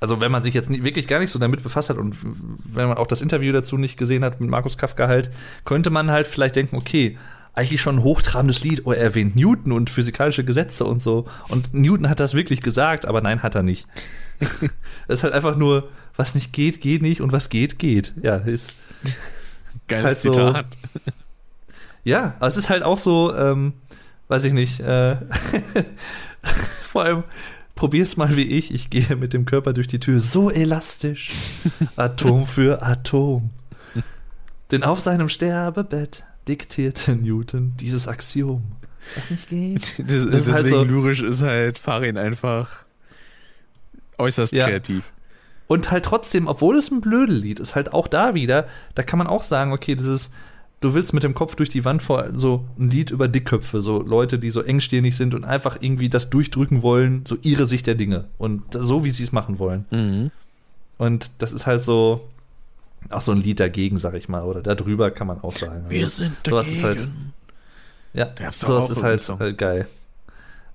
also 0.00 0.20
wenn 0.20 0.32
man 0.32 0.42
sich 0.42 0.52
jetzt 0.54 0.68
nicht, 0.70 0.82
wirklich 0.84 1.06
gar 1.06 1.20
nicht 1.20 1.30
so 1.30 1.38
damit 1.38 1.62
befasst 1.62 1.90
hat 1.90 1.96
und 1.98 2.16
wenn 2.64 2.88
man 2.88 2.98
auch 2.98 3.06
das 3.06 3.22
Interview 3.22 3.52
dazu 3.52 3.78
nicht 3.78 3.96
gesehen 3.96 4.24
hat 4.24 4.40
mit 4.40 4.50
Markus 4.50 4.76
Kafka 4.76 5.06
halt, 5.06 5.30
könnte 5.64 5.90
man 5.90 6.10
halt 6.10 6.26
vielleicht 6.26 6.56
denken, 6.56 6.76
okay, 6.76 7.16
eigentlich 7.54 7.80
schon 7.82 7.96
ein 7.96 8.02
hochtrabendes 8.02 8.64
Lied, 8.64 8.82
oh, 8.86 8.92
er 8.92 9.02
erwähnt 9.02 9.36
Newton 9.36 9.72
und 9.72 9.90
physikalische 9.90 10.42
Gesetze 10.44 10.84
und 10.86 11.02
so. 11.02 11.26
Und 11.48 11.74
Newton 11.74 12.08
hat 12.08 12.18
das 12.18 12.32
wirklich 12.34 12.62
gesagt, 12.62 13.04
aber 13.06 13.20
nein, 13.20 13.42
hat 13.42 13.54
er 13.54 13.62
nicht. 13.62 13.86
das 15.06 15.18
ist 15.18 15.22
halt 15.24 15.34
einfach 15.34 15.54
nur, 15.56 15.88
was 16.16 16.34
nicht 16.34 16.52
geht, 16.54 16.80
geht 16.80 17.02
nicht 17.02 17.20
und 17.20 17.30
was 17.30 17.48
geht, 17.50 17.78
geht. 17.78 18.14
Ja, 18.22 18.36
ist. 18.36 18.72
Geiles 19.86 20.04
halt 20.06 20.20
so- 20.20 20.30
Zitat. 20.32 20.78
Ja, 22.04 22.34
aber 22.38 22.46
es 22.48 22.56
ist 22.56 22.68
halt 22.70 22.82
auch 22.82 22.98
so, 22.98 23.34
ähm, 23.36 23.74
weiß 24.28 24.44
ich 24.44 24.52
nicht, 24.52 24.80
äh, 24.80 25.16
vor 26.84 27.02
allem 27.04 27.24
probier's 27.74 28.16
mal 28.16 28.36
wie 28.36 28.42
ich. 28.42 28.72
Ich 28.74 28.90
gehe 28.90 29.16
mit 29.16 29.32
dem 29.32 29.44
Körper 29.44 29.72
durch 29.72 29.86
die 29.88 30.00
Tür. 30.00 30.20
So 30.20 30.50
elastisch. 30.50 31.30
Atom 31.96 32.46
für 32.46 32.82
Atom. 32.82 33.50
Denn 34.70 34.82
auf 34.84 35.00
seinem 35.00 35.28
Sterbebett 35.28 36.24
diktierte 36.48 37.14
Newton 37.14 37.74
dieses 37.78 38.08
Axiom. 38.08 38.62
Was 39.16 39.30
nicht 39.30 39.48
geht. 39.48 39.94
Das, 39.98 40.06
Das 40.08 40.16
ist 40.24 40.48
deswegen 40.48 40.54
halt 40.54 40.68
so- 40.70 40.82
lyrisch 40.84 41.22
ist 41.22 41.42
halt 41.42 41.78
Farin 41.78 42.16
einfach 42.16 42.84
äußerst 44.18 44.54
Ja. 44.54 44.66
kreativ. 44.68 45.12
Und 45.66 45.90
halt 45.90 46.04
trotzdem, 46.04 46.48
obwohl 46.48 46.76
es 46.76 46.90
ein 46.90 47.00
Blödellied 47.00 47.58
ist, 47.60 47.74
halt 47.74 47.92
auch 47.94 48.06
da 48.08 48.34
wieder, 48.34 48.66
da 48.94 49.02
kann 49.02 49.18
man 49.18 49.26
auch 49.26 49.42
sagen, 49.44 49.72
okay, 49.72 49.94
das 49.94 50.06
ist, 50.06 50.32
du 50.82 50.94
willst 50.94 51.14
mit 51.14 51.22
dem 51.22 51.34
Kopf 51.34 51.54
durch 51.54 51.70
die 51.70 51.84
Wand 51.84 52.02
vor 52.02 52.28
so 52.34 52.66
ein 52.78 52.90
Lied 52.90 53.10
über 53.10 53.28
Dickköpfe, 53.28 53.80
so 53.80 54.02
Leute, 54.02 54.38
die 54.38 54.50
so 54.50 54.62
engstirnig 54.62 55.16
sind 55.16 55.34
und 55.34 55.44
einfach 55.44 55.78
irgendwie 55.80 56.10
das 56.10 56.28
durchdrücken 56.28 56.82
wollen, 56.82 57.24
so 57.26 57.38
ihre 57.42 57.66
Sicht 57.66 57.86
der 57.86 57.94
Dinge 57.94 58.26
und 58.36 58.62
so, 58.72 59.04
wie 59.04 59.10
sie 59.10 59.22
es 59.22 59.32
machen 59.32 59.58
wollen. 59.58 59.86
Mhm. 59.90 60.30
Und 60.98 61.30
das 61.38 61.52
ist 61.52 61.66
halt 61.66 61.82
so 61.82 62.28
auch 63.10 63.20
so 63.20 63.32
ein 63.32 63.38
Lied 63.38 63.60
dagegen, 63.60 63.98
sag 63.98 64.14
ich 64.14 64.28
mal, 64.28 64.42
oder 64.42 64.62
darüber 64.62 65.10
kann 65.10 65.26
man 65.26 65.40
auch 65.40 65.54
sagen. 65.54 65.86
Also, 65.90 66.08
sind 66.08 66.36
sowas 66.46 66.70
ist 66.70 66.84
halt, 66.84 67.08
ja, 68.12 68.30
sowas 68.52 68.90
ist 68.90 69.02
halt 69.02 69.20
irgendeinen 69.28 69.50
äh, 69.50 69.56
geil. 69.56 69.88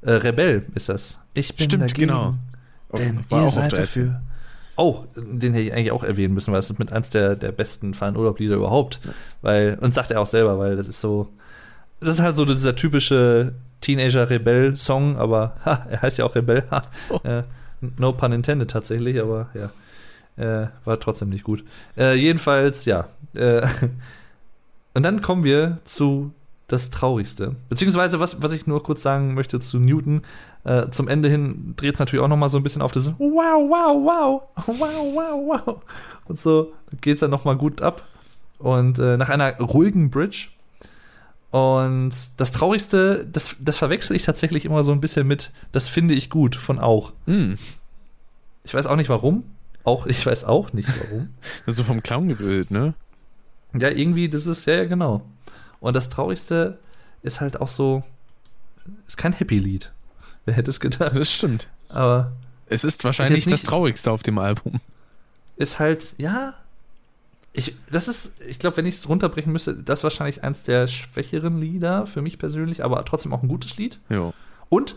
Äh, 0.02 0.12
Rebell 0.12 0.66
ist 0.76 0.90
das. 0.90 1.20
Ich 1.34 1.56
bin 1.56 1.66
Stimmt, 1.66 1.84
dagegen. 1.84 2.08
genau. 2.08 2.36
Denn 2.98 3.24
War 3.30 3.44
ihr 3.44 3.50
seid 3.50 3.74
dafür. 3.74 4.22
Oh, 4.78 5.06
den 5.16 5.54
hätte 5.54 5.66
ich 5.66 5.74
eigentlich 5.74 5.92
auch 5.92 6.04
erwähnen 6.04 6.34
müssen, 6.34 6.52
weil 6.54 6.60
es 6.60 6.70
ist 6.70 6.78
mit 6.80 6.92
eins 6.92 7.10
der, 7.10 7.36
der 7.36 7.52
besten 7.52 7.94
Fahren-Urlaub-Lieder 7.94 8.56
überhaupt. 8.56 9.02
Weil, 9.42 9.78
und 9.82 9.94
sagt 9.94 10.12
er 10.12 10.22
auch 10.22 10.28
selber, 10.28 10.60
weil 10.60 10.76
das 10.76 10.88
ist 10.88 11.02
so, 11.02 11.30
das 12.00 12.16
ist 12.16 12.22
halt 12.22 12.36
so 12.36 12.46
dieser 12.46 12.76
typische 12.76 13.54
Teenager-Rebell-Song, 13.82 15.18
aber 15.18 15.56
ha, 15.66 15.86
er 15.90 16.02
heißt 16.02 16.18
ja 16.18 16.26
auch 16.26 16.36
Rebell. 16.36 16.64
Ha, 16.72 16.84
Oh. 17.10 17.20
äh, 17.24 17.44
no 17.98 18.12
pun 18.14 18.32
intended 18.32 18.70
tatsächlich, 18.70 19.20
aber 19.22 19.50
ja. 19.54 19.70
Äh, 20.38 20.68
war 20.86 21.00
trotzdem 21.00 21.30
nicht 21.30 21.44
gut. 21.44 21.64
Äh, 21.98 22.14
jedenfalls, 22.16 22.86
ja. 22.86 23.08
Äh, 23.34 23.66
und 24.94 25.04
dann 25.04 25.22
kommen 25.22 25.44
wir 25.44 25.80
zu 25.84 26.32
das 26.68 26.90
Traurigste. 26.90 27.56
Beziehungsweise, 27.70 28.20
was, 28.20 28.42
was 28.42 28.52
ich 28.52 28.68
nur 28.68 28.84
kurz 28.84 29.02
sagen 29.02 29.34
möchte 29.34 29.60
zu 29.60 29.80
Newton, 29.80 30.22
äh, 30.68 30.90
zum 30.90 31.08
Ende 31.08 31.30
hin 31.30 31.76
dreht 31.78 31.94
es 31.94 32.00
natürlich 32.00 32.22
auch 32.22 32.28
noch 32.28 32.36
mal 32.36 32.50
so 32.50 32.58
ein 32.58 32.64
bisschen 32.64 32.82
auf 32.82 32.92
das 32.92 33.08
Wow, 33.08 33.70
wow, 33.70 33.96
wow, 34.04 34.42
wow, 34.68 35.14
wow, 35.14 35.64
wow. 35.66 35.82
Und 36.26 36.38
so 36.38 36.74
geht 37.00 37.14
es 37.14 37.20
dann 37.22 37.32
noch 37.32 37.46
mal 37.46 37.56
gut 37.56 37.82
ab. 37.82 38.06
Und 38.60 39.00
äh, 39.00 39.16
nach 39.16 39.30
einer 39.30 39.58
ruhigen 39.60 40.10
Bridge. 40.10 40.50
Und 41.52 42.12
das 42.36 42.52
Traurigste, 42.52 43.26
das, 43.32 43.56
das 43.62 43.78
verwechsel 43.78 44.14
ich 44.18 44.26
tatsächlich 44.26 44.66
immer 44.66 44.84
so 44.84 44.92
ein 44.92 45.00
bisschen 45.00 45.26
mit, 45.26 45.54
das 45.72 45.88
finde 45.88 46.16
ich 46.16 46.30
gut 46.30 46.58
von 46.58 46.80
auch. 46.80 47.14
Mhm. 47.28 47.58
Ich 48.66 48.74
weiß 48.74 48.88
auch 48.88 48.98
nicht 48.98 49.10
warum. 49.10 49.46
Auch, 49.86 50.06
ich 50.06 50.26
weiß 50.26 50.44
auch 50.44 50.74
nicht 50.74 50.90
warum. 51.00 51.30
Das 51.66 51.76
ist 51.76 51.78
so 51.78 51.86
vom 51.86 52.04
Clown 52.04 52.28
gebildet, 52.28 52.72
ne? 52.72 52.94
Ja, 53.74 53.90
irgendwie, 53.90 54.28
das 54.28 54.48
ist, 54.48 54.66
ja, 54.66 54.74
ja, 54.74 54.86
genau. 54.86 55.22
Und 55.80 55.96
das 55.96 56.10
Traurigste 56.10 56.78
ist 57.22 57.40
halt 57.40 57.62
auch 57.62 57.70
so, 57.70 58.04
ist 59.06 59.16
kein 59.16 59.32
Happy-Lied. 59.32 59.94
Wer 60.48 60.56
hätte 60.56 60.72
es 60.72 60.80
gedacht? 60.80 61.12
Das 61.14 61.30
stimmt. 61.32 61.68
Aber 61.90 62.32
Es 62.68 62.84
ist 62.86 63.04
wahrscheinlich 63.04 63.46
nicht- 63.46 63.54
das 63.54 63.64
Traurigste 63.64 64.10
auf 64.12 64.24
dem 64.24 64.38
Album. 64.40 64.80
ist 65.58 65.78
halt, 65.78 66.16
ja, 66.18 66.54
ich, 67.52 67.76
das 67.92 68.08
ist, 68.08 68.40
ich 68.48 68.58
glaube, 68.60 68.78
wenn 68.78 68.86
ich 68.86 68.96
es 68.96 69.10
runterbrechen 69.10 69.52
müsste, 69.52 69.76
das 69.76 70.00
ist 70.00 70.04
wahrscheinlich 70.04 70.44
eins 70.44 70.64
der 70.64 70.88
schwächeren 70.88 71.60
Lieder 71.60 72.08
für 72.08 72.22
mich 72.22 72.38
persönlich, 72.40 72.84
aber 72.84 73.04
trotzdem 73.04 73.34
auch 73.34 73.42
ein 73.44 73.48
gutes 73.50 73.76
Lied. 73.78 74.00
Jo. 74.10 74.34
Und, 74.70 74.96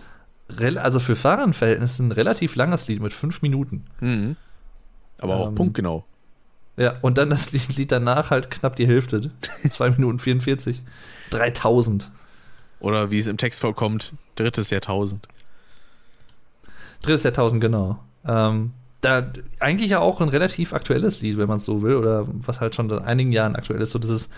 also 0.77 1.01
für 1.01 1.17
Fahrernverhältnisse 1.17 2.03
ein 2.05 2.13
relativ 2.13 2.55
langes 2.57 2.87
Lied 2.87 3.01
mit 3.01 3.13
fünf 3.13 3.43
Minuten. 3.43 3.87
Mhm. 4.01 4.37
Aber 5.19 5.37
auch 5.37 5.49
Ähm, 5.49 5.55
punktgenau. 5.57 6.05
Ja, 6.77 6.97
und 7.03 7.19
dann 7.19 7.31
das 7.31 7.51
Lied, 7.53 7.77
Lied 7.77 7.91
danach 7.93 8.31
halt 8.31 8.51
knapp 8.53 8.77
die 8.77 8.87
Hälfte. 8.87 9.31
Zwei 9.69 9.91
Minuten 9.91 10.19
44. 10.21 10.83
3000. 11.31 12.11
Oder 12.81 13.11
wie 13.11 13.19
es 13.19 13.27
im 13.27 13.37
Text 13.37 13.61
vorkommt, 13.61 14.13
drittes 14.37 14.71
Jahrtausend. 14.71 15.29
Drittes 17.03 17.23
Jahrtausend, 17.25 17.61
genau. 17.61 17.99
Ähm, 18.27 18.73
da 19.01 19.31
eigentlich 19.61 19.91
ja 19.91 20.01
auch 20.01 20.21
ein 20.21 20.29
relativ 20.29 20.73
aktuelles 20.73 21.23
Lied, 21.23 21.39
wenn 21.39 21.49
man 21.49 21.57
es 21.57 21.65
so 21.65 21.83
will, 21.83 21.97
oder 21.97 22.27
was 22.29 22.61
halt 22.61 22.75
schon 22.75 22.89
seit 22.89 23.03
einigen 23.03 23.33
Jahren 23.33 23.57
aktuell 23.57 23.81
ist, 23.81 23.93
so 23.93 23.99
dieses 23.99 24.29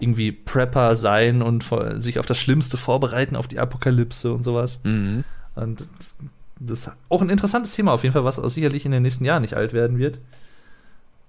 irgendwie 0.00 0.32
Prepper 0.32 0.96
sein 0.96 1.42
und 1.42 1.64
sich 1.94 2.18
auf 2.18 2.26
das 2.26 2.38
Schlimmste 2.38 2.76
vorbereiten, 2.76 3.36
auf 3.36 3.48
die 3.48 3.58
Apokalypse 3.58 4.32
und 4.32 4.44
sowas. 4.44 4.80
Mhm. 4.84 5.24
Und 5.54 5.88
das, 5.98 6.16
das 6.60 6.80
ist 6.80 6.92
auch 7.08 7.22
ein 7.22 7.30
interessantes 7.30 7.74
Thema 7.74 7.92
auf 7.92 8.02
jeden 8.02 8.12
Fall, 8.12 8.24
was 8.24 8.38
auch 8.38 8.48
sicherlich 8.48 8.84
in 8.84 8.92
den 8.92 9.02
nächsten 9.02 9.24
Jahren 9.24 9.42
nicht 9.42 9.54
alt 9.54 9.72
werden 9.72 9.98
wird. 9.98 10.18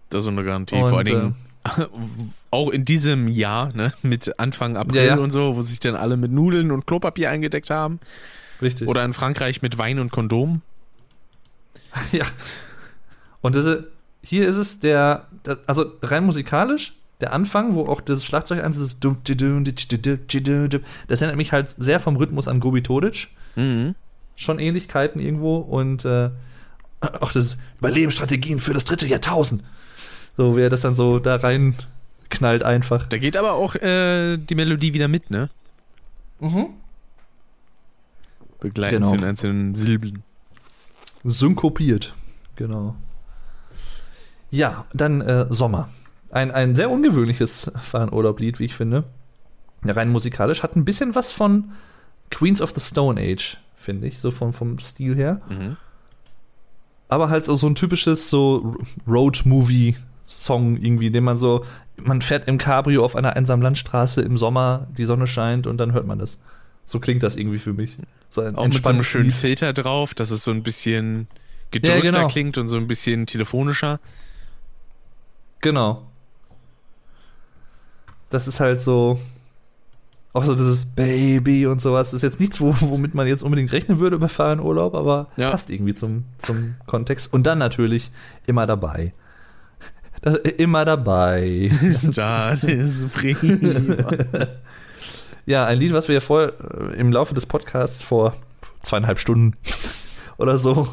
Das 0.10 0.20
ist 0.20 0.26
so 0.26 0.32
eine 0.32 0.44
Garantie. 0.44 0.76
Und, 0.76 0.90
Vor 0.90 0.98
allen 0.98 1.06
Dingen 1.06 1.36
auch 2.52 2.70
in 2.70 2.86
diesem 2.86 3.28
Jahr, 3.28 3.74
ne, 3.76 3.94
mit 4.02 4.40
Anfang 4.40 4.78
April 4.78 4.98
Ja, 4.98 5.04
ja. 5.04 5.18
und 5.18 5.32
so, 5.32 5.56
wo 5.56 5.62
sich 5.62 5.80
dann 5.80 5.96
alle 5.96 6.18
mit 6.18 6.32
Nudeln 6.32 6.72
und 6.72 6.88
Klopapier 6.88 7.30
eingedeckt 7.30 7.70
haben. 7.70 8.00
Richtig. 8.62 8.88
Oder 8.88 9.04
in 9.04 9.14
Frankreich 9.14 9.62
mit 9.62 9.78
Wein 9.78 10.00
und 10.00 10.12
Kondom. 10.12 10.62
Ja. 12.12 12.26
Und 13.42 13.56
das, 13.56 13.84
hier 14.22 14.48
ist 14.48 14.58
es 14.58 14.80
der, 14.80 15.28
der, 15.46 15.60
also 15.66 15.94
rein 16.02 16.26
musikalisch, 16.26 16.94
der 17.22 17.34
Anfang, 17.34 17.74
wo 17.76 17.86
auch 17.86 18.02
das 18.02 18.26
Schlagzeug 18.26 18.64
eins 18.64 18.78
ist, 18.78 19.04
das 19.04 19.16
erinnert 21.22 21.36
mich 21.36 21.52
halt 21.52 21.76
sehr 21.78 22.00
vom 22.00 22.16
Rhythmus 22.16 22.48
an 22.48 22.60
Gobi 22.60 22.82
Todic. 22.82 23.28
Mhm. 23.56 23.96
Schon 24.36 24.60
Ähnlichkeiten 24.60 25.20
irgendwo 25.22 25.58
und 25.58 26.06
äh, 26.06 26.30
auch 27.20 27.32
das 27.32 27.58
Überlebensstrategien 27.80 28.60
für 28.60 28.74
das 28.74 28.86
dritte 28.86 29.06
Jahrtausend. 29.06 29.64
So, 30.38 30.56
wer 30.56 30.70
das 30.70 30.82
dann 30.82 30.96
so 30.96 31.20
da 31.20 31.36
rein 31.38 31.76
knallt 32.30 32.64
einfach. 32.64 33.08
Da 33.08 33.18
geht 33.18 33.36
aber 33.36 33.54
auch 33.54 33.76
äh, 33.76 34.38
die 34.38 34.56
Melodie 34.56 34.94
wieder 34.94 35.08
mit, 35.08 35.30
ne? 35.30 35.50
Mhm. 36.40 36.68
Begleiten 38.60 38.96
Genau. 38.98 39.10
zu 39.10 39.18
den 39.18 39.26
einzelnen 39.26 39.76
Silben. 39.76 40.24
Synkopiert. 41.24 42.14
Genau. 42.56 42.96
Ja, 44.52 44.86
dann 44.94 45.22
äh, 45.22 45.48
Sommer. 45.50 45.90
Ein, 46.32 46.52
ein 46.52 46.76
sehr 46.76 46.90
ungewöhnliches 46.90 47.72
Fahrenurlaublied, 47.76 48.60
wie 48.60 48.66
ich 48.66 48.76
finde. 48.76 49.04
Rein 49.84 50.10
musikalisch. 50.10 50.64
Hat 50.64 50.76
ein 50.76 50.86
bisschen 50.86 51.16
was 51.16 51.32
von 51.32 51.72
Queens 52.30 52.62
of 52.62 52.72
the 52.76 52.82
Stone 52.82 53.20
Age, 53.20 53.58
finde 53.76 54.08
ich, 54.08 54.20
so 54.20 54.32
vom, 54.32 54.54
vom 54.54 54.78
Stil 54.80 55.16
her. 55.16 55.42
Mhm. 55.50 55.78
Aber 57.08 57.30
halt 57.30 57.46
so, 57.46 57.56
so 57.56 57.68
ein 57.68 57.76
typisches 57.76 58.30
so 58.30 58.76
Road-Movie-Song 59.08 60.78
irgendwie, 60.78 61.10
den 61.10 61.24
man 61.24 61.38
so, 61.38 61.66
man 61.98 62.22
fährt 62.22 62.48
im 62.48 62.60
Cabrio 62.60 63.04
auf 63.04 63.16
einer 63.16 63.36
einsamen 63.36 63.64
Landstraße 63.64 64.22
im 64.22 64.38
Sommer, 64.38 64.88
die 64.96 65.06
Sonne 65.06 65.26
scheint 65.26 65.66
und 65.66 65.78
dann 65.78 65.94
hört 65.94 66.06
man 66.06 66.20
das. 66.20 66.38
So 66.90 67.00
klingt 67.00 67.22
das 67.22 67.36
irgendwie 67.36 67.60
für 67.60 67.72
mich. 67.72 67.98
So 68.30 68.42
ein 68.42 68.56
Auch 68.56 68.66
mit 68.66 68.84
so 68.84 68.90
einem 68.90 69.04
schönen. 69.04 69.30
Filter 69.30 69.74
drauf, 69.74 70.16
dass 70.16 70.32
es 70.32 70.44
so 70.44 70.50
ein 70.50 70.64
bisschen 70.64 71.28
gedrückter 71.70 72.02
genau. 72.02 72.26
klingt 72.26 72.58
und 72.58 72.68
so 72.68 72.78
ein 72.78 72.88
bisschen 72.88 73.28
telefonischer. 73.28 74.00
Genau. 75.62 76.08
Das 78.30 78.48
ist 78.48 78.60
halt 78.60 78.82
so. 78.82 79.20
Auch 80.34 80.44
so 80.44 80.56
dieses 80.56 80.84
Baby 80.86 81.68
und 81.68 81.80
sowas. 81.80 82.08
Das 82.08 82.16
ist 82.16 82.24
jetzt 82.24 82.40
nichts, 82.40 82.60
wo, 82.60 82.76
womit 82.80 83.14
man 83.14 83.28
jetzt 83.28 83.44
unbedingt 83.44 83.72
rechnen 83.72 84.00
würde 84.00 84.18
bei 84.18 84.28
Fahrenurlaub, 84.28 84.96
aber 84.96 85.28
Ja. 85.38 85.52
passt 85.52 85.70
irgendwie 85.70 85.94
zum, 85.94 86.26
zum 86.40 86.74
Kontext. 86.88 87.32
Und 87.32 87.46
dann 87.46 87.60
natürlich 87.60 88.10
immer 88.48 88.66
dabei. 88.66 89.14
Das, 90.24 90.38
immer 90.38 90.86
dabei. 90.86 91.70
Das 92.16 92.64
ist 92.64 93.14
prima. 93.14 94.08
ja, 95.50 95.66
ein 95.66 95.80
Lied, 95.80 95.94
was 95.94 96.08
wir 96.08 96.14
ja 96.14 96.22
vor, 96.22 96.44
äh, 96.44 96.96
im 96.96 97.12
Laufe 97.12 97.34
des 97.34 97.48
Podcasts 97.48 98.04
vor 98.04 98.36
zweieinhalb 98.82 99.20
Stunden 99.20 99.58
oder 100.38 100.60
so, 100.60 100.88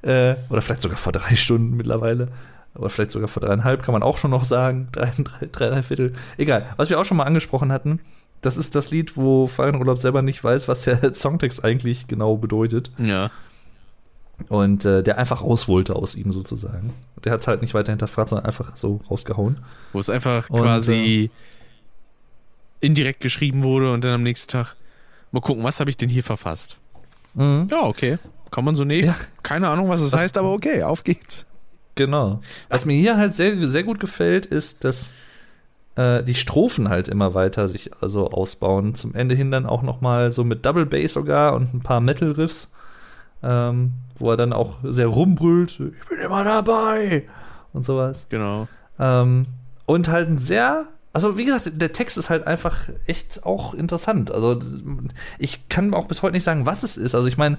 äh, 0.00 0.36
oder 0.48 0.62
vielleicht 0.62 0.80
sogar 0.80 0.96
vor 0.96 1.12
drei 1.12 1.36
Stunden 1.36 1.76
mittlerweile, 1.76 2.28
aber 2.74 2.88
vielleicht 2.88 3.10
sogar 3.10 3.28
vor 3.28 3.42
dreieinhalb, 3.42 3.82
kann 3.82 3.92
man 3.92 4.02
auch 4.02 4.16
schon 4.16 4.30
noch 4.30 4.46
sagen, 4.46 4.88
drei, 4.92 5.12
drei, 5.52 5.68
drei, 5.68 5.82
Viertel. 5.82 6.14
Egal, 6.38 6.66
was 6.78 6.88
wir 6.88 6.98
auch 6.98 7.04
schon 7.04 7.18
mal 7.18 7.24
angesprochen 7.24 7.70
hatten, 7.70 8.00
das 8.40 8.56
ist 8.56 8.74
das 8.74 8.90
Lied, 8.90 9.18
wo 9.18 9.46
Fahrenurlaub 9.46 9.98
selber 9.98 10.22
nicht 10.22 10.42
weiß, 10.42 10.66
was 10.66 10.84
der 10.84 11.12
Songtext 11.14 11.62
eigentlich 11.62 12.08
genau 12.08 12.38
bedeutet 12.38 12.90
ja. 12.96 13.30
und 14.48 14.86
äh, 14.86 15.02
der 15.02 15.18
einfach 15.18 15.42
raus 15.42 15.68
wollte 15.68 15.94
aus 15.94 16.14
ihm 16.14 16.32
sozusagen. 16.32 16.94
Der 17.22 17.32
hat 17.32 17.42
es 17.42 17.46
halt 17.46 17.60
nicht 17.60 17.74
weiter 17.74 17.92
hinterfragt, 17.92 18.30
sondern 18.30 18.46
einfach 18.46 18.76
so 18.76 19.02
rausgehauen. 19.10 19.60
Wo 19.92 20.00
es 20.00 20.08
einfach 20.08 20.48
Und, 20.48 20.62
quasi 20.62 21.30
indirekt 22.80 23.20
geschrieben 23.20 23.62
wurde 23.62 23.92
und 23.92 24.04
dann 24.04 24.12
am 24.12 24.22
nächsten 24.22 24.50
Tag 24.50 24.76
mal 25.32 25.40
gucken, 25.40 25.62
was 25.64 25.80
habe 25.80 25.90
ich 25.90 25.96
denn 25.96 26.08
hier 26.08 26.24
verfasst? 26.24 26.78
Mhm. 27.34 27.68
Ja, 27.70 27.82
okay. 27.82 28.18
Kann 28.50 28.64
man 28.64 28.74
so 28.74 28.84
nehmen. 28.84 29.06
Ja. 29.08 29.14
Keine 29.42 29.68
Ahnung, 29.68 29.88
was 29.88 30.00
es 30.00 30.12
Was- 30.12 30.20
heißt, 30.22 30.38
aber 30.38 30.52
okay, 30.52 30.82
auf 30.82 31.04
geht's. 31.04 31.46
Genau. 31.94 32.40
Was 32.68 32.84
mir 32.86 32.94
hier 32.94 33.16
halt 33.16 33.34
sehr, 33.36 33.64
sehr 33.66 33.82
gut 33.82 34.00
gefällt, 34.00 34.46
ist, 34.46 34.84
dass 34.84 35.12
äh, 35.96 36.22
die 36.22 36.34
Strophen 36.34 36.88
halt 36.88 37.08
immer 37.08 37.34
weiter 37.34 37.68
sich 37.68 37.90
also 38.00 38.30
ausbauen. 38.30 38.94
Zum 38.94 39.14
Ende 39.14 39.34
hin 39.34 39.50
dann 39.50 39.66
auch 39.66 39.82
noch 39.82 40.00
mal 40.00 40.32
so 40.32 40.42
mit 40.44 40.64
Double 40.64 40.86
Bass 40.86 41.12
sogar 41.14 41.54
und 41.54 41.74
ein 41.74 41.80
paar 41.80 42.00
Metal 42.00 42.30
Riffs. 42.30 42.72
ähm, 43.42 43.92
wo 44.18 44.30
er 44.30 44.36
dann 44.36 44.52
auch 44.52 44.76
sehr 44.84 45.06
rumbrüllt, 45.06 45.70
ich 45.80 46.08
bin 46.08 46.18
immer 46.24 46.44
dabei 46.44 47.24
und 47.72 47.84
sowas. 47.86 48.26
Genau. 48.28 48.68
Ähm, 48.98 49.44
und 49.86 50.08
halt 50.08 50.28
ein 50.28 50.36
sehr, 50.38 50.88
also 51.12 51.36
wie 51.36 51.44
gesagt, 51.44 51.72
der 51.80 51.92
Text 51.92 52.18
ist 52.18 52.30
halt 52.30 52.46
einfach 52.46 52.88
echt 53.06 53.44
auch 53.44 53.74
interessant. 53.74 54.30
Also 54.30 54.58
ich 55.38 55.68
kann 55.68 55.92
auch 55.92 56.06
bis 56.06 56.22
heute 56.22 56.34
nicht 56.34 56.44
sagen, 56.44 56.66
was 56.66 56.82
es 56.82 56.96
ist. 56.96 57.14
Also 57.14 57.26
ich 57.26 57.36
meine, 57.36 57.58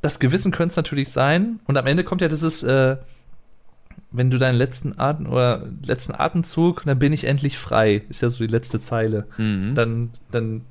das 0.00 0.18
Gewissen 0.18 0.50
könnte 0.50 0.72
es 0.72 0.76
natürlich 0.76 1.10
sein. 1.10 1.60
Und 1.64 1.76
am 1.76 1.86
Ende 1.86 2.02
kommt 2.02 2.20
ja 2.20 2.28
dieses, 2.28 2.64
äh, 2.64 2.96
wenn 4.10 4.30
du 4.30 4.38
deinen 4.38 4.56
letzten 4.56 4.98
Atem 4.98 5.26
oder 5.26 5.68
letzten 5.84 6.12
Atemzug, 6.12 6.82
dann 6.84 6.98
bin 6.98 7.12
ich 7.12 7.24
endlich 7.24 7.56
frei. 7.56 8.02
Ist 8.08 8.20
ja 8.20 8.28
so 8.28 8.44
die 8.44 8.50
letzte 8.50 8.80
Zeile. 8.80 9.26
Mhm. 9.38 9.74
Dann, 9.76 10.10
dann, 10.32 10.62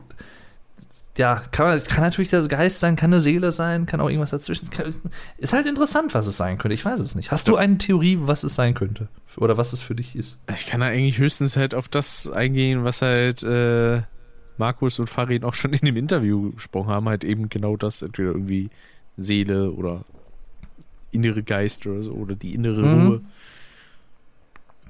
ja, 1.21 1.43
kann, 1.51 1.83
kann 1.83 2.03
natürlich 2.03 2.31
der 2.31 2.41
Geist 2.47 2.79
sein, 2.79 2.95
kann 2.95 3.13
eine 3.13 3.21
Seele 3.21 3.51
sein, 3.51 3.85
kann 3.85 4.01
auch 4.01 4.09
irgendwas 4.09 4.31
dazwischen. 4.31 4.71
Kann, 4.71 4.91
ist 5.37 5.53
halt 5.53 5.67
interessant, 5.67 6.15
was 6.15 6.25
es 6.25 6.35
sein 6.35 6.57
könnte. 6.57 6.73
Ich 6.73 6.83
weiß 6.83 6.99
es 6.99 7.13
nicht. 7.13 7.29
Hast 7.29 7.47
du 7.47 7.57
eine 7.57 7.77
Theorie, 7.77 8.17
was 8.21 8.43
es 8.43 8.55
sein 8.55 8.73
könnte? 8.73 9.07
Oder 9.37 9.55
was 9.55 9.71
es 9.71 9.83
für 9.83 9.93
dich 9.93 10.15
ist? 10.15 10.39
Ich 10.55 10.65
kann 10.65 10.79
da 10.79 10.87
eigentlich 10.87 11.19
höchstens 11.19 11.55
halt 11.57 11.75
auf 11.75 11.87
das 11.87 12.27
eingehen, 12.27 12.83
was 12.83 13.03
halt 13.03 13.43
äh, 13.43 14.01
Markus 14.57 14.97
und 14.97 15.11
Farid 15.11 15.43
auch 15.43 15.53
schon 15.53 15.73
in 15.73 15.85
dem 15.85 15.95
Interview 15.95 16.53
gesprochen 16.53 16.89
haben, 16.89 17.07
halt 17.07 17.23
eben 17.23 17.49
genau 17.49 17.77
das, 17.77 18.01
entweder 18.01 18.29
irgendwie 18.31 18.71
Seele 19.15 19.71
oder 19.71 20.03
innere 21.11 21.43
Geist 21.43 21.85
oder 21.85 22.01
so, 22.01 22.13
oder 22.13 22.35
die 22.35 22.55
innere 22.55 22.81
Mhm. 22.81 23.07
Ruhe. 23.07 23.21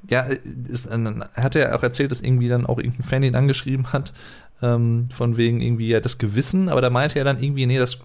Ja, 0.10 0.22
ist, 0.22 0.88
äh, 0.88 1.14
hat 1.36 1.56
er 1.56 1.76
auch 1.76 1.84
erzählt, 1.84 2.10
dass 2.10 2.22
irgendwie 2.22 2.48
dann 2.48 2.66
auch 2.66 2.78
irgendein 2.80 3.04
Fan 3.04 3.22
ihn 3.24 3.36
angeschrieben 3.36 3.94
hat, 3.94 4.14
ähm, 4.62 5.10
von 5.12 5.38
wegen 5.38 5.62
irgendwie 5.62 5.88
ja, 5.88 6.00
das 6.00 6.18
Gewissen, 6.18 6.70
aber 6.70 6.82
da 6.82 6.90
meinte 6.90 7.18
er 7.20 7.26
dann 7.26 7.42
irgendwie, 7.42 7.66
nee, 7.66 7.78
das 7.80 8.00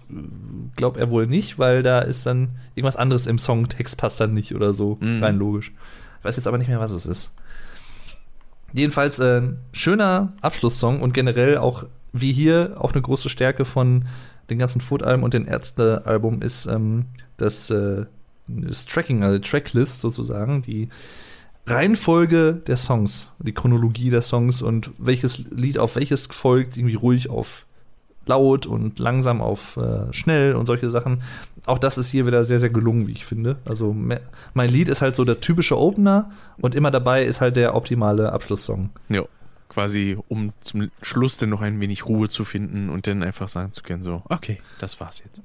glaubt 0.75 0.97
er 0.97 1.09
wohl 1.09 1.27
nicht, 1.27 1.59
weil 1.59 1.83
da 1.83 1.99
ist 1.99 2.25
dann 2.25 2.49
irgendwas 2.75 2.95
anderes 2.95 3.27
im 3.27 3.37
Songtext 3.39 3.97
passt 3.97 4.19
dann 4.19 4.33
nicht 4.33 4.55
oder 4.55 4.73
so, 4.73 4.97
Mhm. 5.01 5.23
rein 5.23 5.37
logisch. 5.37 5.71
Ich 6.19 6.25
weiß 6.25 6.35
jetzt 6.35 6.47
aber 6.47 6.57
nicht 6.57 6.67
mehr, 6.67 6.79
was 6.79 6.91
es 6.91 7.05
ist. 7.05 7.31
Jedenfalls 8.73 9.19
äh, 9.19 9.41
schöner 9.71 10.33
Abschlusssong 10.41 11.01
und 11.01 11.13
generell 11.13 11.57
auch 11.57 11.85
wie 12.11 12.33
hier 12.33 12.75
auch 12.79 12.93
eine 12.93 13.01
große 13.01 13.29
Stärke 13.29 13.63
von 13.65 14.05
den 14.49 14.59
ganzen 14.59 14.81
Foot-Alben 14.81 15.23
und 15.23 15.33
den 15.33 15.45
Ärzte-Album 15.45 16.41
ist 16.41 16.65
ähm, 16.65 17.05
das, 17.37 17.69
äh, 17.69 18.05
das 18.47 18.85
Tracking, 18.85 19.23
also 19.23 19.39
Tracklist 19.39 20.01
sozusagen, 20.01 20.61
die 20.61 20.89
Reihenfolge 21.67 22.53
der 22.65 22.77
Songs, 22.77 23.33
die 23.39 23.53
Chronologie 23.53 24.09
der 24.09 24.21
Songs 24.21 24.61
und 24.61 24.89
welches 24.97 25.49
Lied 25.51 25.77
auf 25.77 25.95
welches 25.95 26.27
folgt, 26.27 26.77
irgendwie 26.77 26.95
ruhig 26.95 27.29
auf 27.29 27.65
laut 28.25 28.65
und 28.65 28.99
langsam 28.99 29.41
auf 29.41 29.77
äh, 29.77 30.11
schnell 30.13 30.55
und 30.55 30.65
solche 30.65 30.89
Sachen. 30.89 31.23
Auch 31.65 31.77
das 31.77 31.97
ist 31.97 32.09
hier 32.09 32.25
wieder 32.25 32.43
sehr, 32.43 32.59
sehr 32.59 32.69
gelungen, 32.69 33.07
wie 33.07 33.13
ich 33.13 33.25
finde. 33.25 33.57
Also 33.67 33.93
me- 33.93 34.19
mein 34.53 34.69
Lied 34.69 34.89
ist 34.89 35.01
halt 35.01 35.15
so 35.15 35.23
der 35.25 35.39
typische 35.39 35.77
Opener 35.77 36.31
und 36.59 36.75
immer 36.75 36.91
dabei 36.91 37.23
ist 37.25 37.39
halt 37.41 37.55
der 37.55 37.75
optimale 37.75 38.31
Abschlusssong. 38.33 38.89
Ja. 39.09 39.23
Quasi, 39.69 40.17
um 40.29 40.53
zum 40.61 40.89
Schluss 41.01 41.37
dann 41.37 41.49
noch 41.49 41.61
ein 41.61 41.79
wenig 41.81 42.05
Ruhe 42.05 42.29
zu 42.29 42.45
finden 42.45 42.89
und 42.89 43.05
dann 43.07 43.21
einfach 43.21 43.49
sagen 43.49 43.73
zu 43.73 43.83
können, 43.83 44.01
so, 44.01 44.23
okay, 44.29 44.59
das 44.79 44.99
war's 45.01 45.21
jetzt. 45.23 45.43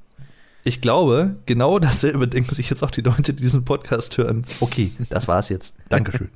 Ich 0.64 0.80
glaube, 0.80 1.36
genau 1.46 1.78
dasselbe 1.78 2.28
denken 2.28 2.54
sich 2.54 2.70
jetzt 2.70 2.82
auch 2.82 2.90
die 2.90 3.00
Leute, 3.00 3.34
die 3.34 3.42
diesen 3.42 3.64
Podcast 3.64 4.16
hören. 4.18 4.44
Okay, 4.60 4.92
das 5.10 5.28
war's 5.28 5.48
jetzt. 5.48 5.74
Dankeschön. 5.88 6.30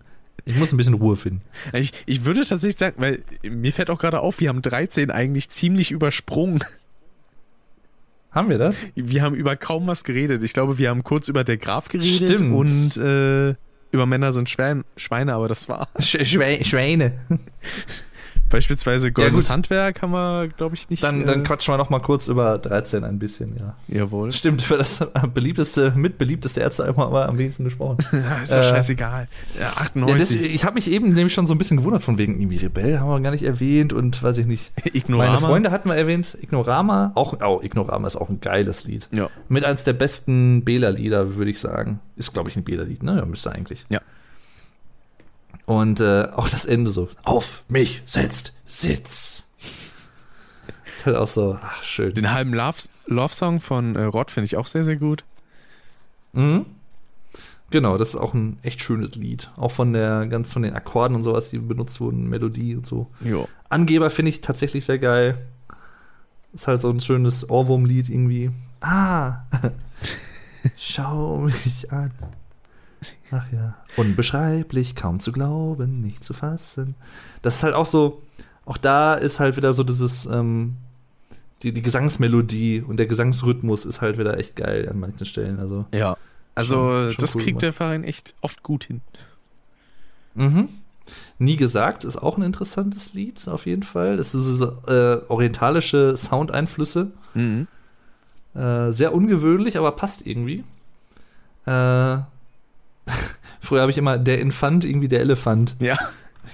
Ich 0.44 0.56
muss 0.56 0.72
ein 0.72 0.76
bisschen 0.76 0.94
Ruhe 0.94 1.16
finden. 1.16 1.42
Ich, 1.72 1.92
ich 2.06 2.24
würde 2.24 2.44
tatsächlich 2.44 2.78
sagen, 2.78 2.94
weil 2.98 3.20
mir 3.42 3.72
fällt 3.72 3.90
auch 3.90 3.98
gerade 3.98 4.20
auf, 4.20 4.38
wir 4.38 4.48
haben 4.48 4.62
13 4.62 5.10
eigentlich 5.10 5.48
ziemlich 5.48 5.90
übersprungen. 5.90 6.62
Haben 8.30 8.50
wir 8.50 8.58
das? 8.58 8.82
Wir 8.94 9.22
haben 9.22 9.34
über 9.34 9.56
kaum 9.56 9.86
was 9.86 10.04
geredet. 10.04 10.42
Ich 10.42 10.52
glaube, 10.52 10.78
wir 10.78 10.90
haben 10.90 11.02
kurz 11.02 11.28
über 11.28 11.42
der 11.42 11.56
Graf 11.56 11.88
geredet 11.88 12.38
Stimmt. 12.38 12.54
und 12.54 12.96
äh, 12.96 13.54
über 13.92 14.06
Männer 14.06 14.30
sind 14.32 14.50
Schwein, 14.50 14.84
Schweine, 14.96 15.34
aber 15.34 15.48
das 15.48 15.68
war. 15.68 15.88
Schwe 15.98 16.62
Schwäne. 16.62 17.14
Beispielsweise 18.48 19.10
Goldenes 19.12 19.46
gut. 19.46 19.52
Handwerk 19.52 20.02
haben 20.02 20.12
wir, 20.12 20.48
glaube 20.48 20.74
ich, 20.76 20.88
nicht. 20.88 21.02
Dann, 21.02 21.26
dann 21.26 21.40
äh, 21.40 21.42
quatschen 21.44 21.72
wir 21.74 21.78
noch 21.78 21.90
mal 21.90 21.98
kurz 22.00 22.28
über 22.28 22.58
13 22.58 23.04
ein 23.04 23.18
bisschen, 23.18 23.56
ja. 23.58 23.74
Jawohl. 23.88 24.30
Stimmt, 24.32 24.62
für 24.62 24.76
das 24.78 25.04
beliebteste, 25.34 25.92
mitbeliebteste 25.96 26.60
Ärztealbum 26.60 27.04
haben 27.04 27.12
wir 27.12 27.28
am 27.28 27.38
wenigsten 27.38 27.64
gesprochen. 27.64 27.98
Ja, 28.12 28.36
ist 28.42 28.52
doch 28.54 28.58
Äh, 28.60 28.64
scheißegal. 28.64 29.28
Ja, 29.58 29.60
Ja, 29.60 29.68
das, 29.76 29.80
98. 29.80 30.54
ich 30.54 30.64
habe 30.64 30.74
mich 30.76 30.90
eben 30.90 31.12
nämlich 31.12 31.34
schon 31.34 31.46
so 31.46 31.54
ein 31.54 31.58
bisschen 31.58 31.76
gewundert 31.78 32.02
von 32.02 32.18
wegen 32.18 32.40
irgendwie 32.40 32.58
Rebell 32.58 33.00
haben 33.00 33.08
wir 33.08 33.20
gar 33.20 33.30
nicht 33.32 33.44
erwähnt 33.44 33.92
und 33.92 34.22
weiß 34.22 34.38
ich 34.38 34.46
nicht. 34.46 34.72
Ignorama. 34.94 35.32
Meine 35.34 35.46
Freunde 35.46 35.70
hatten 35.70 35.88
wir 35.88 35.96
erwähnt, 35.96 36.38
Ignorama, 36.40 37.12
auch 37.14 37.34
oh, 37.40 37.60
Ignorama 37.62 38.06
ist 38.06 38.16
auch 38.16 38.28
ein 38.28 38.40
geiles 38.40 38.84
Lied. 38.84 39.08
Ja. 39.12 39.28
Mit 39.48 39.64
eins 39.64 39.84
der 39.84 39.92
besten 39.92 40.64
Bela-Lieder, 40.64 41.36
würde 41.36 41.50
ich 41.50 41.58
sagen. 41.60 42.00
Ist, 42.16 42.32
glaube 42.32 42.48
ich, 42.48 42.56
ein 42.56 42.64
Bela-Lied, 42.64 43.02
ne? 43.02 43.16
Ja, 43.16 43.24
müsste 43.26 43.50
eigentlich. 43.52 43.84
Ja. 43.88 44.00
Und 45.66 46.00
äh, 46.00 46.28
auch 46.34 46.48
das 46.48 46.64
Ende 46.64 46.90
so. 46.90 47.08
Auf 47.24 47.64
mich 47.68 48.02
setzt 48.06 48.52
Sitz. 48.64 49.46
ist 50.86 51.06
halt 51.06 51.16
auch 51.16 51.26
so, 51.26 51.58
ach, 51.60 51.82
schön. 51.82 52.14
Den 52.14 52.32
halben 52.32 52.54
Love, 52.54 52.78
Love 53.06 53.34
Song 53.34 53.60
von 53.60 53.96
äh, 53.96 54.04
Rod 54.04 54.30
finde 54.30 54.46
ich 54.46 54.56
auch 54.56 54.66
sehr, 54.66 54.84
sehr 54.84 54.96
gut. 54.96 55.24
Mhm. 56.32 56.66
Genau, 57.70 57.98
das 57.98 58.10
ist 58.10 58.16
auch 58.16 58.32
ein 58.32 58.58
echt 58.62 58.80
schönes 58.82 59.16
Lied. 59.16 59.50
Auch 59.56 59.72
von 59.72 59.92
der, 59.92 60.26
ganz 60.28 60.52
von 60.52 60.62
den 60.62 60.74
Akkorden 60.74 61.16
und 61.16 61.24
sowas, 61.24 61.50
die 61.50 61.58
benutzt 61.58 62.00
wurden, 62.00 62.28
Melodie 62.28 62.76
und 62.76 62.86
so. 62.86 63.08
Jo. 63.20 63.48
Angeber 63.68 64.10
finde 64.10 64.28
ich 64.28 64.40
tatsächlich 64.40 64.84
sehr 64.84 65.00
geil. 65.00 65.36
Ist 66.52 66.68
halt 66.68 66.80
so 66.80 66.90
ein 66.90 67.00
schönes 67.00 67.50
Ohrwurm-Lied 67.50 68.08
irgendwie. 68.08 68.50
Ah! 68.80 69.40
Schau 70.78 71.38
mich 71.38 71.90
an. 71.92 72.12
Ach 73.30 73.50
ja. 73.52 73.74
Unbeschreiblich, 73.96 74.94
kaum 74.96 75.20
zu 75.20 75.32
glauben, 75.32 76.00
nicht 76.00 76.22
zu 76.24 76.32
fassen. 76.34 76.94
Das 77.42 77.56
ist 77.56 77.62
halt 77.62 77.74
auch 77.74 77.86
so, 77.86 78.22
auch 78.64 78.76
da 78.76 79.14
ist 79.14 79.40
halt 79.40 79.56
wieder 79.56 79.72
so 79.72 79.82
dieses, 79.84 80.26
ähm, 80.26 80.76
die, 81.62 81.72
die 81.72 81.82
Gesangsmelodie 81.82 82.82
und 82.86 82.96
der 82.98 83.06
Gesangsrhythmus 83.06 83.84
ist 83.84 84.00
halt 84.00 84.18
wieder 84.18 84.38
echt 84.38 84.56
geil 84.56 84.88
an 84.88 84.98
manchen 85.00 85.24
Stellen. 85.26 85.58
Also, 85.60 85.86
Ja. 85.92 86.16
Also, 86.54 86.76
Schon- 86.76 87.12
schon 87.12 87.20
das 87.20 87.34
cool 87.34 87.40
kriegt 87.42 87.48
gemacht. 87.48 87.62
der 87.62 87.72
Verein 87.74 88.02
echt 88.04 88.34
oft 88.40 88.62
gut 88.62 88.84
hin. 88.84 89.02
Mhm. 90.34 90.68
Nie 91.38 91.56
gesagt 91.56 92.04
ist 92.04 92.16
auch 92.16 92.36
ein 92.38 92.42
interessantes 92.42 93.12
Lied, 93.14 93.46
auf 93.48 93.66
jeden 93.66 93.82
Fall. 93.82 94.16
Das 94.16 94.34
ist 94.34 94.44
so, 94.44 94.66
äh, 94.86 95.20
orientalische 95.28 96.16
Soundeinflüsse. 96.16 97.10
Mhm. 97.34 97.66
Äh, 98.54 98.90
sehr 98.90 99.14
ungewöhnlich, 99.14 99.76
aber 99.76 99.92
passt 99.92 100.26
irgendwie. 100.26 100.64
Äh, 101.66 102.18
früher 103.60 103.80
habe 103.82 103.90
ich 103.90 103.98
immer 103.98 104.18
der 104.18 104.38
Infant, 104.40 104.84
irgendwie 104.84 105.08
der 105.08 105.20
Elefant. 105.20 105.76
Ja. 105.80 105.96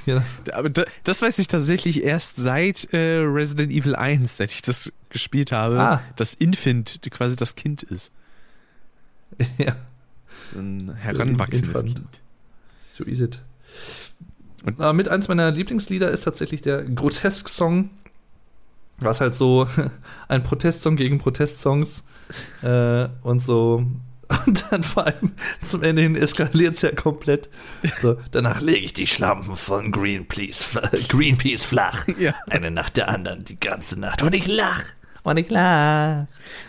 Ja. 0.07 0.21
Aber 0.55 0.69
da, 0.71 0.85
das 1.05 1.23
weiß 1.23 1.39
ich 1.39 1.47
tatsächlich 1.47 2.03
erst 2.03 2.35
seit 2.37 2.93
äh, 2.93 3.19
Resident 3.21 3.71
Evil 3.71 3.95
1, 3.95 4.37
seit 4.39 4.51
ich 4.51 4.61
das 4.63 4.91
gespielt 5.11 5.53
habe, 5.53 5.79
Ah. 5.79 6.03
dass 6.17 6.35
Infant 6.35 6.99
quasi 7.11 7.37
das 7.37 7.55
Kind 7.55 7.85
ist. 7.85 8.11
ja, 9.59 9.77
Ein 10.57 10.95
heranwachsendes 10.97 11.83
Infant. 11.83 11.95
Kind. 11.95 12.21
so 12.91 13.05
ist 13.05 13.21
es. 13.21 13.39
Und- 14.65 14.81
Aber 14.81 14.93
mit 14.95 15.09
eins 15.09 15.29
meiner 15.29 15.51
Lieblingslieder 15.53 16.11
ist 16.11 16.23
tatsächlich 16.23 16.63
der 16.63 16.83
Grotesk-Song. 16.83 17.91
Was 18.99 19.21
halt 19.21 19.35
so 19.37 19.69
ein 20.27 20.43
Protestsong 20.43 20.97
gegen 20.97 21.19
Protestsongs 21.19 22.03
äh, 22.63 23.09
und 23.23 23.41
so. 23.41 23.85
Und 24.47 24.65
dann 24.71 24.83
vor 24.83 25.07
allem 25.07 25.33
zum 25.63 25.83
Ende 25.83 26.03
hin 26.03 26.17
eskaliert 26.17 26.75
es 26.77 26.83
ja 26.83 26.93
komplett. 26.93 27.51
So, 28.01 28.17
danach 28.31 28.61
lege 28.61 28.81
ich 28.87 28.93
die 28.93 29.07
Schlampen 29.07 29.57
von 29.57 29.91
Greenpeace, 29.93 30.65
Greenpeace 31.09 31.65
flach. 31.65 32.07
Ja. 32.19 32.35
Eine 32.51 32.71
nach 32.71 32.91
der 32.91 33.09
anderen, 33.09 33.45
die 33.45 33.57
ganze 33.59 33.99
Nacht. 33.99 34.23
Und 34.23 34.35
ich 34.35 34.47
lach. 34.47 34.83
Und 35.25 35.37
ich 35.37 35.51
lach. 35.51 36.27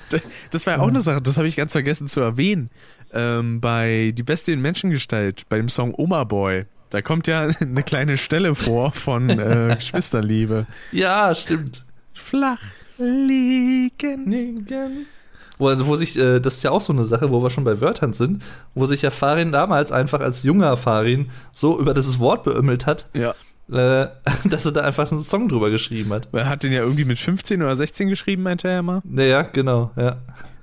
Da- 0.10 0.18
Das 0.52 0.66
war 0.68 0.76
ja 0.76 0.80
auch 0.82 0.88
eine 0.88 1.02
Sache, 1.02 1.22
das 1.22 1.38
habe 1.38 1.48
ich 1.48 1.56
ganz 1.56 1.72
vergessen 1.74 2.08
zu 2.08 2.20
erwähnen. 2.22 2.70
Ähm, 3.14 3.62
bei 3.62 4.12
Die 4.16 4.24
Beste 4.24 4.52
in 4.52 4.62
Menschengestalt, 4.62 5.48
bei 5.50 5.58
dem 5.58 5.70
Song 5.70 5.94
Oma 5.96 6.24
Boy, 6.24 6.66
da 6.90 7.02
kommt 7.02 7.28
ja 7.28 7.48
eine 7.60 7.84
kleine 7.84 8.18
Stelle 8.18 8.56
vor 8.56 8.92
von 8.92 9.30
äh, 9.30 9.76
Geschwisterliebe. 9.76 10.66
Ja, 10.92 11.34
stimmt. 11.36 11.86
Flach 12.14 12.62
liegen. 12.98 14.66
Wo, 15.64 15.70
also, 15.70 15.88
wo 15.88 15.96
sich, 15.96 16.18
äh, 16.20 16.40
das 16.42 16.56
ist 16.56 16.64
ja 16.64 16.72
auch 16.72 16.82
so 16.82 16.92
eine 16.92 17.06
Sache, 17.06 17.32
wo 17.32 17.42
wir 17.42 17.50
schon 17.50 17.64
bei 17.64 17.80
Wörtern 17.80 18.12
sind, 18.12 18.44
wo 18.76 18.86
sich 18.86 19.02
ja 19.02 19.12
Farin 19.12 19.54
damals 19.54 19.94
einfach 19.94 20.20
als 20.20 20.44
junger 20.44 20.76
Farin 20.76 21.30
so 21.54 21.80
über 21.80 21.94
dieses 21.94 22.20
Wort 22.20 22.44
beömmelt 22.44 22.86
hat, 22.86 23.08
Ja. 23.14 23.32
äh, 23.72 24.10
dass 24.50 24.66
er 24.66 24.74
da 24.74 24.82
einfach 24.82 25.10
einen 25.12 25.22
Song 25.22 25.48
drüber 25.48 25.70
geschrieben 25.70 26.12
hat. 26.12 26.28
Er 26.34 26.50
hat 26.50 26.64
den 26.64 26.74
ja 26.74 26.82
irgendwie 26.82 27.06
mit 27.06 27.18
15 27.18 27.62
oder 27.64 27.76
16 27.76 28.10
geschrieben, 28.10 28.44
meinte 28.44 28.68
er 28.68 28.82
mal. 28.84 29.00
Naja, 29.06 29.44
genau, 29.44 29.92
ja. 29.96 30.18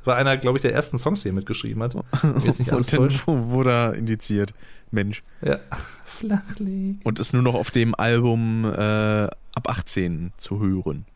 War 0.04 0.16
einer, 0.16 0.36
glaube 0.36 0.58
ich, 0.58 0.62
der 0.62 0.74
ersten 0.74 0.98
Songs, 0.98 1.22
die 1.22 1.28
er 1.28 1.34
mitgeschrieben 1.34 1.82
hat. 1.82 1.94
Jetzt 2.44 2.58
nicht 2.58 2.70
Und 2.72 2.92
dann 2.92 3.20
wurde 3.26 3.70
er 3.70 3.94
indiziert. 3.94 4.52
Mensch. 4.90 5.22
Ja. 5.42 5.58
Flachleg. 6.04 6.96
Und 7.04 7.20
ist 7.20 7.32
nur 7.32 7.42
noch 7.42 7.54
auf 7.54 7.70
dem 7.70 7.94
Album 7.94 8.64
äh, 8.64 9.24
ab 9.24 9.68
18 9.68 10.32
zu 10.36 10.60
hören. 10.60 11.06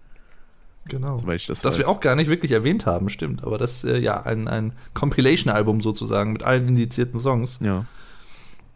Genau. 0.86 1.16
Soweit 1.16 1.40
ich 1.40 1.46
das 1.46 1.60
Das 1.62 1.74
weiß. 1.74 1.78
wir 1.78 1.88
auch 1.88 2.00
gar 2.00 2.14
nicht 2.16 2.28
wirklich 2.28 2.52
erwähnt 2.52 2.84
haben, 2.86 3.08
stimmt. 3.08 3.42
Aber 3.44 3.56
das 3.58 3.84
äh, 3.84 3.98
ja 3.98 4.22
ein, 4.22 4.48
ein 4.48 4.72
Compilation-Album 4.94 5.80
sozusagen 5.80 6.32
mit 6.32 6.42
allen 6.42 6.68
indizierten 6.68 7.18
Songs. 7.20 7.58
Ja. 7.62 7.86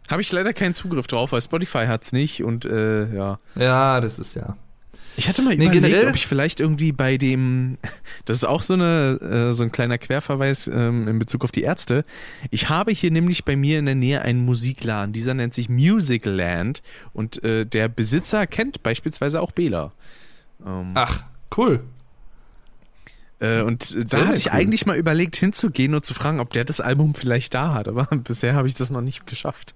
Habe 0.09 0.21
ich 0.21 0.31
leider 0.31 0.53
keinen 0.53 0.73
Zugriff 0.73 1.05
drauf, 1.07 1.31
weil 1.33 1.41
Spotify 1.41 1.85
hat's 1.85 2.11
nicht 2.11 2.43
und 2.43 2.65
äh, 2.65 3.13
ja. 3.13 3.37
Ja, 3.55 4.01
das 4.01 4.17
ist 4.17 4.35
ja. 4.35 4.57
Ich 5.17 5.27
hatte 5.27 5.41
mal 5.41 5.49
Nee, 5.49 5.65
überlegt, 5.65 5.83
generell- 5.83 6.07
ob 6.09 6.15
ich 6.15 6.25
vielleicht 6.27 6.59
irgendwie 6.61 6.91
bei 6.93 7.17
dem, 7.17 7.77
das 8.25 8.37
ist 8.37 8.43
auch 8.45 8.61
so 8.63 8.73
eine 8.73 9.19
äh, 9.49 9.53
so 9.53 9.63
ein 9.63 9.71
kleiner 9.71 9.97
Querverweis 9.97 10.67
ähm, 10.67 11.07
in 11.07 11.19
Bezug 11.19 11.43
auf 11.43 11.51
die 11.51 11.61
Ärzte. 11.63 12.05
Ich 12.51 12.69
habe 12.69 12.91
hier 12.91 13.11
nämlich 13.11 13.43
bei 13.45 13.55
mir 13.55 13.77
in 13.79 13.85
der 13.85 13.95
Nähe 13.95 14.21
einen 14.21 14.45
Musikladen. 14.45 15.11
Dieser 15.13 15.33
nennt 15.35 15.53
sich 15.53 15.67
Musicland 15.69 16.81
und 17.13 17.43
äh, 17.43 17.65
der 17.65 17.87
Besitzer 17.89 18.47
kennt 18.47 18.81
beispielsweise 18.81 19.41
auch 19.41 19.51
Bela. 19.51 19.91
Ähm, 20.65 20.91
Ach, 20.95 21.23
cool. 21.57 21.81
Äh, 23.39 23.61
und 23.61 23.95
äh, 23.95 23.99
da 24.01 24.07
sehr 24.07 24.27
hatte 24.27 24.37
ich 24.37 24.47
cool. 24.47 24.51
eigentlich 24.53 24.85
mal 24.85 24.97
überlegt 24.97 25.35
hinzugehen 25.35 25.95
und 25.95 26.05
zu 26.05 26.13
fragen, 26.13 26.39
ob 26.39 26.51
der 26.51 26.65
das 26.65 26.81
Album 26.81 27.15
vielleicht 27.15 27.53
da 27.53 27.73
hat, 27.73 27.87
aber 27.87 28.05
bisher 28.23 28.53
habe 28.55 28.67
ich 28.67 28.73
das 28.73 28.91
noch 28.91 29.01
nicht 29.01 29.25
geschafft. 29.27 29.73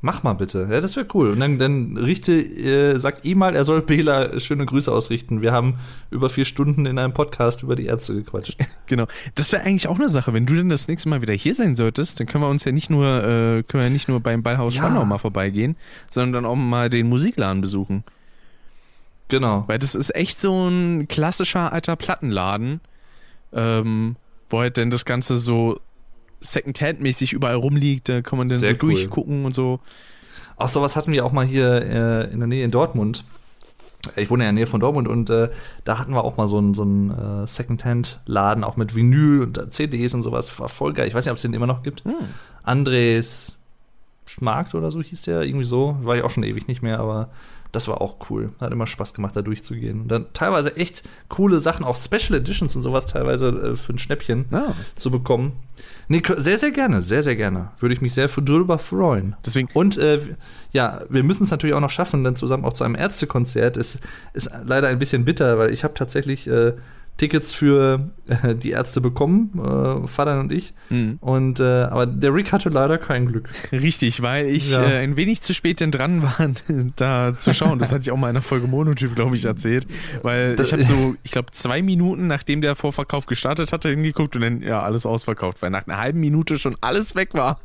Mach 0.00 0.22
mal 0.22 0.34
bitte. 0.34 0.68
Ja, 0.70 0.82
das 0.82 0.96
wäre 0.96 1.06
cool. 1.14 1.30
Und 1.30 1.40
dann, 1.40 1.58
dann 1.58 1.96
richte, 1.96 2.34
äh, 2.34 2.98
sagt 2.98 3.24
ihm 3.24 3.38
mal, 3.38 3.56
er 3.56 3.64
soll 3.64 3.80
Bela 3.80 4.38
schöne 4.38 4.66
Grüße 4.66 4.92
ausrichten. 4.92 5.40
Wir 5.40 5.50
haben 5.50 5.78
über 6.10 6.28
vier 6.28 6.44
Stunden 6.44 6.84
in 6.84 6.98
einem 6.98 7.14
Podcast 7.14 7.62
über 7.62 7.74
die 7.74 7.86
Ärzte 7.86 8.14
gequatscht. 8.14 8.58
Genau. 8.86 9.06
Das 9.34 9.50
wäre 9.50 9.62
eigentlich 9.62 9.88
auch 9.88 9.98
eine 9.98 10.10
Sache. 10.10 10.34
Wenn 10.34 10.44
du 10.44 10.56
denn 10.56 10.68
das 10.68 10.88
nächste 10.88 11.08
Mal 11.08 11.22
wieder 11.22 11.32
hier 11.32 11.54
sein 11.54 11.74
solltest, 11.74 12.20
dann 12.20 12.26
können 12.26 12.44
wir 12.44 12.50
uns 12.50 12.66
ja 12.66 12.72
nicht 12.72 12.90
nur, 12.90 13.06
äh, 13.06 13.62
können 13.62 13.80
wir 13.80 13.84
ja 13.84 13.88
nicht 13.88 14.08
nur 14.08 14.20
beim 14.20 14.42
Ballhaus 14.42 14.74
Ja. 14.74 14.82
Spandau 14.82 15.06
mal 15.06 15.16
vorbeigehen, 15.16 15.74
sondern 16.10 16.44
auch 16.44 16.54
mal 16.54 16.90
den 16.90 17.08
Musikladen 17.08 17.62
besuchen. 17.62 18.04
Genau. 19.28 19.64
Weil 19.68 19.78
das 19.78 19.94
ist 19.94 20.14
echt 20.14 20.38
so 20.38 20.68
ein 20.68 21.08
klassischer 21.08 21.72
alter 21.72 21.96
Plattenladen, 21.96 22.80
ähm, 23.54 24.16
wo 24.50 24.60
halt 24.60 24.78
dann 24.78 24.90
das 24.90 25.04
Ganze 25.04 25.36
so 25.36 25.80
Second-Hand-mäßig 26.40 27.32
überall 27.32 27.54
rumliegt, 27.54 28.08
da 28.08 28.20
kann 28.20 28.38
man 28.38 28.48
dann 28.48 28.58
Sehr 28.58 28.72
so 28.72 28.86
cool. 28.86 28.94
durchgucken 28.94 29.44
und 29.44 29.54
so. 29.54 29.80
Auch 30.56 30.68
sowas 30.68 30.96
hatten 30.96 31.12
wir 31.12 31.24
auch 31.24 31.32
mal 31.32 31.44
hier 31.44 31.82
äh, 31.82 32.32
in 32.32 32.38
der 32.38 32.46
Nähe 32.46 32.64
in 32.64 32.70
Dortmund. 32.70 33.24
Ich 34.16 34.28
wohne 34.28 34.44
ja 34.44 34.50
in 34.50 34.56
der 34.56 34.64
Nähe 34.64 34.70
von 34.70 34.80
Dortmund 34.80 35.08
und 35.08 35.30
äh, 35.30 35.48
da 35.84 35.98
hatten 35.98 36.12
wir 36.12 36.22
auch 36.24 36.36
mal 36.36 36.46
so 36.46 36.58
einen 36.58 36.74
so 36.74 36.82
einen, 36.82 37.10
äh, 37.10 37.46
Secondhand-Laden, 37.46 38.62
auch 38.62 38.76
mit 38.76 38.94
Vinyl 38.94 39.42
und 39.42 39.56
äh, 39.56 39.70
CDs 39.70 40.12
und 40.12 40.22
sowas. 40.22 40.58
War 40.60 40.68
voll 40.68 40.92
geil. 40.92 41.08
Ich 41.08 41.14
weiß 41.14 41.24
nicht, 41.24 41.30
ob 41.30 41.36
es 41.36 41.42
den 41.42 41.54
immer 41.54 41.66
noch 41.66 41.82
gibt. 41.82 42.04
Andres 42.62 43.56
Markt 44.40 44.74
oder 44.74 44.90
so 44.90 45.02
hieß 45.02 45.22
der, 45.22 45.42
irgendwie 45.42 45.64
so. 45.64 45.96
War 46.02 46.16
ich 46.16 46.22
auch 46.22 46.30
schon 46.30 46.44
ewig 46.44 46.68
nicht 46.68 46.82
mehr, 46.82 47.00
aber 47.00 47.30
das 47.74 47.88
war 47.88 48.00
auch 48.00 48.16
cool. 48.30 48.50
Hat 48.60 48.72
immer 48.72 48.86
Spaß 48.86 49.14
gemacht, 49.14 49.34
da 49.36 49.42
durchzugehen. 49.42 50.02
Und 50.02 50.08
dann 50.08 50.26
teilweise 50.32 50.76
echt 50.76 51.02
coole 51.28 51.60
Sachen, 51.60 51.84
auch 51.84 51.96
Special 51.96 52.38
Editions 52.38 52.76
und 52.76 52.82
sowas 52.82 53.06
teilweise 53.06 53.48
äh, 53.48 53.76
für 53.76 53.92
ein 53.92 53.98
Schnäppchen 53.98 54.46
Ah. 54.52 54.72
zu 54.94 55.10
bekommen. 55.10 55.52
Nee, 56.08 56.22
sehr, 56.36 56.58
sehr 56.58 56.70
gerne, 56.70 57.02
sehr, 57.02 57.22
sehr 57.22 57.36
gerne. 57.36 57.70
Würde 57.80 57.94
ich 57.94 58.00
mich 58.00 58.14
sehr 58.14 58.28
für 58.28 58.42
drüber 58.42 58.78
freuen. 58.78 59.36
Deswegen, 59.44 59.68
Und 59.74 59.96
äh, 59.98 60.20
ja, 60.72 61.00
wir 61.08 61.22
müssen 61.24 61.44
es 61.44 61.50
natürlich 61.50 61.74
auch 61.74 61.80
noch 61.80 61.90
schaffen, 61.90 62.24
dann 62.24 62.36
zusammen 62.36 62.64
auch 62.64 62.72
zu 62.74 62.84
einem 62.84 62.94
Ärztekonzert. 62.94 63.76
Es 63.76 63.98
ist 64.34 64.50
leider 64.64 64.88
ein 64.88 64.98
bisschen 64.98 65.24
bitter, 65.24 65.58
weil 65.58 65.72
ich 65.72 65.82
habe 65.84 65.94
tatsächlich 65.94 66.46
äh, 66.46 66.74
Tickets 67.16 67.52
für 67.52 68.10
äh, 68.26 68.56
die 68.56 68.72
Ärzte 68.72 69.00
bekommen, 69.00 69.52
äh, 69.58 70.06
Vater 70.08 70.40
und 70.40 70.50
ich. 70.50 70.74
mh, 70.90 71.14
Und 71.20 71.60
äh, 71.60 71.62
aber 71.84 72.06
der 72.06 72.34
Rick 72.34 72.52
hatte 72.52 72.70
leider 72.70 72.98
kein 72.98 73.26
Glück. 73.26 73.48
richtig, 73.70 74.20
weil 74.22 74.46
ich 74.46 74.72
Ja. 74.72 74.82
äh, 74.82 74.98
ein 74.98 75.16
wenig 75.16 75.40
zu 75.40 75.54
spät 75.54 75.78
denn 75.78 75.92
dran 75.92 76.22
war, 76.24 76.34
da 76.96 77.32
zu 77.38 77.54
schauen. 77.54 77.78
Das 77.78 77.92
hatte 77.92 78.02
ich 78.02 78.10
auch 78.10 78.16
mal 78.16 78.28
in 78.30 78.34
der 78.34 78.42
Folge 78.42 78.66
Monotyp, 78.66 79.14
glaube 79.14 79.36
ich, 79.36 79.44
erzählt. 79.44 79.86
Weil 80.22 80.58
ich 80.60 80.72
habe 80.72 80.82
so, 80.82 81.14
ich 81.22 81.30
glaube, 81.30 81.52
zwei 81.52 81.82
Minuten, 81.82 82.26
nachdem 82.26 82.60
der 82.62 82.74
Vorverkauf 82.74 83.26
gestartet 83.26 83.72
hatte, 83.72 83.90
hingeguckt 83.90 84.34
und 84.34 84.42
dann, 84.42 84.60
ja, 84.60 84.80
alles 84.82 85.06
ausverkauft, 85.06 85.62
weil 85.62 85.70
nach 85.70 85.86
einer 85.86 85.98
halben 85.98 86.18
Minute 86.18 86.58
schon 86.58 86.76
alles 86.80 87.14
weg 87.14 87.28
war. 87.34 87.60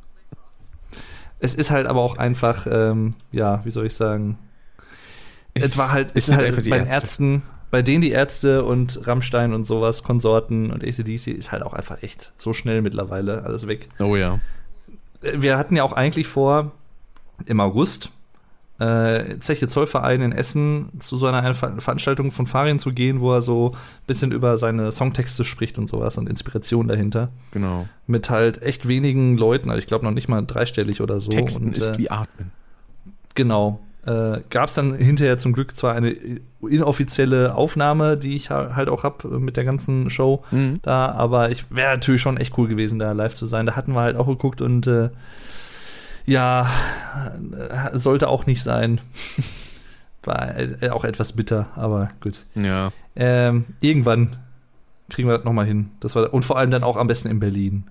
Es 1.39 1.55
ist 1.55 1.71
halt 1.71 1.87
aber 1.87 2.01
auch 2.01 2.17
einfach, 2.17 2.67
ähm, 2.69 3.15
ja, 3.31 3.61
wie 3.65 3.71
soll 3.71 3.85
ich 3.87 3.95
sagen, 3.95 4.37
es, 5.53 5.77
war 5.77 5.91
halt, 5.91 6.11
es 6.13 6.27
ist 6.27 6.35
halt 6.35 6.65
die 6.65 6.69
bei 6.69 6.77
den 6.79 6.85
Ärzte. 6.87 6.93
Ärzten, 7.01 7.41
bei 7.71 7.81
denen 7.81 8.01
die 8.01 8.11
Ärzte 8.11 8.63
und 8.63 9.07
Rammstein 9.07 9.53
und 9.53 9.63
sowas, 9.63 10.03
Konsorten 10.03 10.71
und 10.71 10.83
ACDC 10.83 11.27
ist 11.27 11.51
halt 11.51 11.63
auch 11.63 11.73
einfach 11.73 12.01
echt 12.01 12.33
so 12.37 12.53
schnell 12.53 12.81
mittlerweile 12.81 13.43
alles 13.43 13.67
weg. 13.67 13.89
Oh 13.99 14.15
ja. 14.15 14.39
wir 15.21 15.57
hatten 15.57 15.75
ja 15.75 15.83
auch 15.83 15.93
eigentlich 15.93 16.27
vor, 16.27 16.71
im 17.45 17.59
August 17.59 18.11
äh, 18.79 19.37
Zeche 19.39 19.67
Zollverein 19.67 20.21
in 20.21 20.31
Essen 20.31 20.89
zu 20.99 21.17
so 21.17 21.27
einer 21.27 21.53
Ver 21.53 21.79
Veranstaltung 21.79 22.31
von 22.31 22.47
Farin 22.47 22.79
zu 22.79 22.91
gehen, 22.91 23.19
wo 23.19 23.33
er 23.33 23.41
so 23.41 23.71
ein 23.71 23.77
bisschen 24.07 24.31
über 24.31 24.57
seine 24.57 24.91
Songtexte 24.91 25.43
spricht 25.43 25.77
und 25.77 25.87
sowas 25.87 26.17
und 26.17 26.29
Inspiration 26.29 26.87
dahinter. 26.87 27.29
Genau. 27.51 27.87
Mit 28.07 28.29
halt 28.29 28.61
echt 28.61 28.87
wenigen 28.87 29.37
Leuten, 29.37 29.69
also 29.69 29.79
ich 29.79 29.87
glaube 29.87 30.05
noch 30.05 30.13
nicht 30.13 30.29
mal 30.29 30.41
dreistellig 30.41 31.01
oder 31.01 31.19
so. 31.19 31.29
Texten 31.29 31.67
und, 31.67 31.77
ist 31.77 31.89
äh, 31.89 31.97
wie 31.97 32.09
Atmen. 32.09 32.51
Genau. 33.35 33.81
Äh, 34.05 34.39
Gab 34.49 34.69
es 34.69 34.75
dann 34.75 34.95
hinterher 34.95 35.37
zum 35.37 35.51
Glück 35.51 35.75
zwar 35.75 35.93
eine 35.93 36.15
inoffizielle 36.67 37.55
Aufnahme, 37.55 38.17
die 38.17 38.35
ich 38.35 38.49
ha- 38.49 38.75
halt 38.75 38.89
auch 38.89 39.03
habe 39.03 39.39
mit 39.39 39.55
der 39.57 39.63
ganzen 39.65 40.09
Show 40.09 40.43
Mhm. 40.51 40.79
da, 40.81 41.11
aber 41.11 41.51
ich 41.51 41.65
wäre 41.69 41.93
natürlich 41.93 42.21
schon 42.21 42.37
echt 42.37 42.57
cool 42.57 42.67
gewesen, 42.67 42.99
da 42.99 43.11
live 43.13 43.33
zu 43.33 43.45
sein. 43.45 43.65
Da 43.65 43.75
hatten 43.75 43.93
wir 43.93 44.01
halt 44.01 44.17
auch 44.17 44.27
geguckt 44.27 44.61
und 44.61 44.85
äh, 44.87 45.09
ja, 46.25 46.69
äh, 47.93 47.97
sollte 47.97 48.27
auch 48.27 48.45
nicht 48.45 48.61
sein. 48.63 48.99
War 50.23 50.55
äh, 50.57 50.89
auch 50.89 51.05
etwas 51.05 51.31
bitter, 51.33 51.67
aber 51.75 52.09
gut. 52.21 52.43
Ja. 52.55 52.91
Ähm, 53.15 53.65
irgendwann 53.79 54.35
kriegen 55.09 55.29
wir 55.29 55.35
das 55.37 55.45
nochmal 55.45 55.65
hin. 55.65 55.91
Das 56.01 56.13
war, 56.15 56.33
und 56.33 56.43
vor 56.43 56.57
allem 56.57 56.71
dann 56.71 56.83
auch 56.83 56.97
am 56.97 57.07
besten 57.07 57.29
in 57.29 57.39
Berlin. 57.39 57.85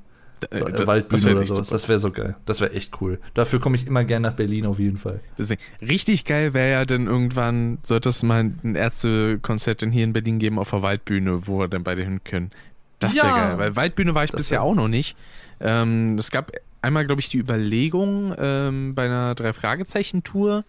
Äh, 0.50 0.58
Äh, 0.60 0.86
Waldbühne 0.86 1.08
das 1.20 1.25
wär 1.25 1.36
oder 1.36 1.47
sowas. 1.47 1.67
super. 1.68 1.75
Das 1.76 1.89
wäre 1.89 1.99
so 1.99 2.10
geil. 2.10 2.36
Das 2.47 2.60
wäre 2.60 2.73
echt 2.73 3.00
cool. 3.00 3.18
Dafür 3.34 3.60
komme 3.60 3.76
ich 3.76 3.86
immer 3.86 4.05
gern 4.05 4.23
nach 4.23 4.34
Berlin 4.34 4.67
auf 4.67 4.78
jeden 4.78 4.97
Fall. 4.97 5.20
Deswegen, 5.39 5.60
richtig 5.81 6.25
geil 6.25 6.55
wäre 6.55 6.70
ja 6.73 6.84
dann 6.84 7.07
irgendwann, 7.07 7.78
sollte 7.83 8.08
es 8.08 8.23
mal 8.23 8.41
ein 8.62 8.75
Ärztekonzert 8.75 9.83
denn 9.83 9.91
hier 9.91 10.05
in 10.05 10.12
Berlin 10.12 10.39
geben 10.39 10.58
auf 10.58 10.70
der 10.70 10.83
Waldbühne, 10.83 11.47
wo 11.47 11.58
wir 11.60 11.68
dann 11.68 11.84
beide 11.84 12.02
hin 12.02 12.20
können. 12.25 12.50
Das 12.99 13.17
wäre 13.17 13.26
Ja. 13.28 13.49
geil, 13.49 13.58
weil 13.58 13.76
Waldbühne 13.76 14.15
war 14.15 14.25
ich 14.25 14.33
bisher 14.33 14.58
wär- 14.58 14.62
auch 14.62 14.75
noch 14.75 14.89
nicht. 14.89 15.17
Ähm, 15.60 16.17
es 16.18 16.31
gab 16.31 16.52
einmal, 16.83 17.07
glaube 17.07 17.20
ich, 17.20 17.28
die 17.28 17.39
Überlegung 17.39 18.34
ähm, 18.39 18.94
bei 18.94 19.05
einer 19.07 19.34
Drei-Fragezeichen-Tour, 19.34 20.65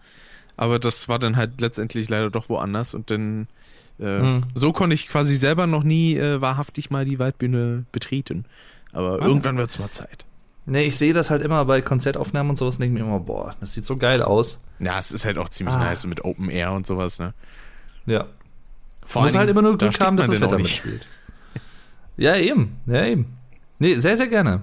aber 0.56 0.78
das 0.78 1.08
war 1.08 1.18
dann 1.18 1.36
halt 1.36 1.60
letztendlich 1.60 2.08
leider 2.08 2.30
doch 2.30 2.48
woanders 2.48 2.94
und 2.94 3.10
dann 3.10 3.46
äh, 3.98 4.04
Hm. 4.18 4.44
so 4.54 4.72
konnte 4.72 4.94
ich 4.94 5.08
quasi 5.08 5.36
selber 5.36 5.66
noch 5.66 5.82
nie 5.84 6.16
äh, 6.16 6.40
wahrhaftig 6.40 6.90
mal 6.90 7.04
die 7.04 7.18
Waldbühne 7.18 7.84
betreten. 7.92 8.44
Aber 8.92 9.20
Ah. 9.22 9.26
irgendwann 9.26 9.56
wird 9.56 9.70
es 9.70 9.78
mal 9.78 9.90
Zeit. 9.90 10.24
Nee, 10.66 10.84
ich 10.84 10.96
sehe 10.98 11.12
das 11.12 11.30
halt 11.30 11.42
immer 11.42 11.64
bei 11.64 11.80
Konzertaufnahmen 11.82 12.50
und 12.50 12.56
sowas 12.56 12.76
und 12.76 12.82
denke 12.82 12.94
mir 12.94 13.06
immer, 13.06 13.18
boah, 13.20 13.54
das 13.60 13.74
sieht 13.74 13.84
so 13.84 13.96
geil 13.96 14.22
aus. 14.22 14.62
Ja, 14.78 14.98
es 14.98 15.10
ist 15.10 15.24
halt 15.24 15.38
auch 15.38 15.48
ziemlich 15.48 15.74
Ah. 15.74 15.84
nice 15.84 16.02
so 16.02 16.08
mit 16.08 16.24
Open 16.24 16.48
Air 16.50 16.72
und 16.72 16.86
sowas, 16.86 17.18
ne? 17.18 17.34
Ja. 18.06 18.26
Vor 19.04 19.22
Muss 19.22 19.34
halt 19.34 19.50
immer 19.50 19.62
nur 19.62 19.72
da 19.72 19.86
Glück 19.86 19.94
steht 19.94 20.06
haben, 20.06 20.16
dass 20.16 20.28
man 20.28 20.38
das 20.40 20.48
Wetter 20.48 20.58
mitspielt. 20.58 21.06
Ja, 22.16 22.36
eben. 22.36 22.76
Ja, 22.86 23.04
eben. 23.06 23.36
Nee, 23.78 23.94
sehr, 23.94 24.16
sehr 24.16 24.28
gerne. 24.28 24.62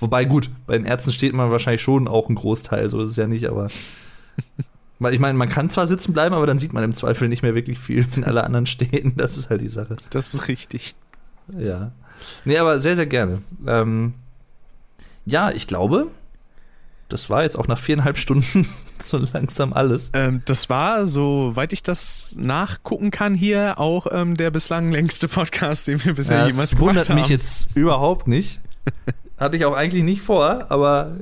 Wobei, 0.00 0.24
gut, 0.24 0.50
bei 0.66 0.76
den 0.76 0.84
Ärzten 0.86 1.12
steht 1.12 1.32
man 1.32 1.50
wahrscheinlich 1.50 1.82
schon 1.82 2.08
auch 2.08 2.28
ein 2.28 2.34
Großteil, 2.34 2.90
so 2.90 3.00
ist 3.02 3.10
es 3.10 3.16
ja 3.16 3.26
nicht, 3.26 3.48
aber. 3.48 3.68
Weil 5.00 5.14
ich 5.14 5.20
meine, 5.20 5.38
man 5.38 5.48
kann 5.48 5.70
zwar 5.70 5.86
sitzen 5.86 6.12
bleiben, 6.12 6.34
aber 6.34 6.46
dann 6.46 6.58
sieht 6.58 6.72
man 6.72 6.82
im 6.82 6.92
Zweifel 6.92 7.28
nicht 7.28 7.42
mehr 7.42 7.54
wirklich 7.54 7.78
viel 7.78 8.04
in 8.16 8.24
alle 8.24 8.42
anderen 8.42 8.66
Städten. 8.66 9.14
Das 9.16 9.36
ist 9.38 9.48
halt 9.48 9.60
die 9.60 9.68
Sache. 9.68 9.96
Das 10.10 10.34
ist 10.34 10.48
richtig. 10.48 10.96
Ja. 11.56 11.92
Nee, 12.44 12.58
aber 12.58 12.78
sehr, 12.80 12.96
sehr 12.96 13.06
gerne. 13.06 13.42
Ähm, 13.66 14.14
ja, 15.26 15.50
ich 15.50 15.66
glaube, 15.66 16.08
das 17.08 17.30
war 17.30 17.42
jetzt 17.42 17.58
auch 17.58 17.68
nach 17.68 17.78
viereinhalb 17.78 18.18
Stunden 18.18 18.68
so 19.00 19.18
langsam 19.32 19.72
alles. 19.72 20.10
Ähm, 20.14 20.42
das 20.44 20.68
war, 20.68 21.06
soweit 21.06 21.72
ich 21.72 21.82
das 21.82 22.34
nachgucken 22.38 23.10
kann, 23.10 23.34
hier 23.34 23.78
auch 23.78 24.06
ähm, 24.10 24.36
der 24.36 24.50
bislang 24.50 24.90
längste 24.90 25.28
Podcast, 25.28 25.86
den 25.88 26.04
wir 26.04 26.14
bisher 26.14 26.38
Ja, 26.38 26.46
jemals 26.48 26.70
das 26.70 26.80
wundert 26.80 27.06
gemacht 27.06 27.08
haben. 27.10 27.16
mich 27.16 27.28
jetzt 27.28 27.76
überhaupt 27.76 28.28
nicht. 28.28 28.60
Hatte 29.38 29.56
ich 29.56 29.64
auch 29.64 29.74
eigentlich 29.74 30.02
nicht 30.02 30.22
vor, 30.22 30.66
aber 30.70 31.12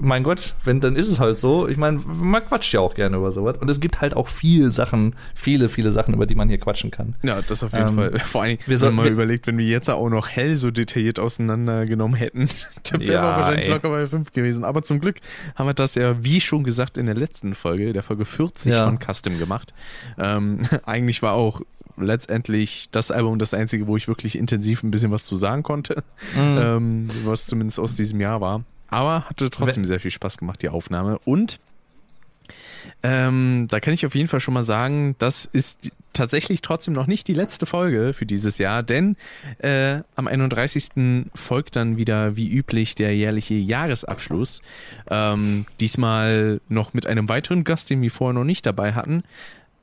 mein 0.00 0.22
Gott, 0.22 0.54
wenn, 0.64 0.80
dann 0.80 0.96
ist 0.96 1.08
es 1.08 1.18
halt 1.20 1.38
so. 1.38 1.68
Ich 1.68 1.76
meine, 1.76 1.98
man 1.98 2.44
quatscht 2.44 2.72
ja 2.72 2.80
auch 2.80 2.94
gerne 2.94 3.16
über 3.16 3.32
sowas. 3.32 3.56
Und 3.58 3.68
es 3.68 3.80
gibt 3.80 4.00
halt 4.00 4.14
auch 4.14 4.28
viel 4.28 4.72
Sachen, 4.72 5.14
viele, 5.34 5.68
viele 5.68 5.90
Sachen, 5.90 6.14
über 6.14 6.26
die 6.26 6.34
man 6.34 6.48
hier 6.48 6.58
quatschen 6.58 6.90
kann. 6.90 7.16
Ja, 7.22 7.40
das 7.46 7.62
auf 7.62 7.72
jeden 7.72 7.88
Ähm, 7.88 7.94
Fall. 7.96 8.18
Vor 8.18 8.42
allem, 8.42 8.58
wir 8.66 8.80
wenn 8.80 8.88
man 8.88 8.94
mal 8.96 9.04
wir- 9.04 9.12
überlegt, 9.12 9.46
wenn 9.46 9.58
wir 9.58 9.66
jetzt 9.66 9.88
auch 9.90 10.08
noch 10.08 10.28
hell 10.28 10.54
so 10.56 10.70
detailliert 10.70 11.18
auseinandergenommen 11.18 12.16
hätten, 12.16 12.48
dann 12.90 13.00
wären 13.00 13.08
wir 13.08 13.14
Ja, 13.14 13.22
wahrscheinlich 13.36 13.66
ey. 13.66 13.72
locker 13.72 13.90
bei 13.90 14.06
5 14.06 14.32
gewesen. 14.32 14.64
Aber 14.64 14.82
zum 14.82 15.00
Glück 15.00 15.16
haben 15.56 15.66
wir 15.66 15.74
das 15.74 15.94
ja, 15.94 16.22
wie 16.24 16.40
schon 16.40 16.64
gesagt, 16.64 16.98
in 16.98 17.06
der 17.06 17.14
letzten 17.14 17.54
Folge, 17.54 17.92
der 17.92 18.02
Folge 18.02 18.24
40 18.24 18.72
Ja. 18.72 18.84
von 18.84 18.98
Custom 18.98 19.38
gemacht. 19.38 19.74
Ähm, 20.18 20.60
eigentlich 20.84 21.22
war 21.22 21.32
auch 21.34 21.60
letztendlich 22.08 22.88
das 22.92 23.10
Album 23.10 23.38
das 23.38 23.54
einzige, 23.54 23.86
wo 23.86 23.96
ich 23.96 24.08
wirklich 24.08 24.38
intensiv 24.38 24.82
ein 24.82 24.90
bisschen 24.90 25.10
was 25.10 25.24
zu 25.24 25.36
sagen 25.36 25.62
konnte. 25.62 26.02
Mhm. 26.36 26.58
ähm, 26.60 27.08
was 27.24 27.46
zumindest 27.46 27.78
aus 27.78 27.94
diesem 27.96 28.20
Jahr 28.20 28.40
war. 28.40 28.62
Aber 28.88 29.28
hatte 29.28 29.50
trotzdem 29.50 29.84
sehr 29.84 30.00
viel 30.00 30.10
Spaß 30.10 30.38
gemacht, 30.38 30.62
die 30.62 30.68
Aufnahme. 30.68 31.18
Und 31.24 31.58
Ähm, 33.02 33.66
da 33.70 33.80
kann 33.80 33.92
ich 33.92 34.06
auf 34.06 34.14
jeden 34.14 34.28
Fall 34.28 34.40
schon 34.40 34.54
mal 34.54 34.62
sagen, 34.62 35.14
das 35.18 35.44
ist 35.44 35.90
tatsächlich 36.14 36.62
trotzdem 36.62 36.94
noch 36.94 37.06
nicht 37.06 37.28
die 37.28 37.34
letzte 37.34 37.66
Folge 37.66 38.12
für 38.14 38.24
dieses 38.26 38.56
Jahr, 38.58 38.82
denn 38.82 39.16
äh, 39.58 40.00
am 40.16 40.26
31. 40.26 41.26
folgt 41.34 41.76
dann 41.76 41.96
wieder 41.98 42.36
wie 42.36 42.48
üblich 42.50 42.94
der 42.94 43.14
jährliche 43.14 43.54
Jahresabschluss. 43.54 44.62
Ähm, 45.10 45.66
diesmal 45.80 46.60
noch 46.68 46.94
mit 46.94 47.06
einem 47.06 47.28
weiteren 47.28 47.64
Gast, 47.64 47.90
den 47.90 48.00
wir 48.00 48.10
vorher 48.10 48.32
noch 48.34 48.44
nicht 48.44 48.64
dabei 48.64 48.94
hatten. 48.94 49.22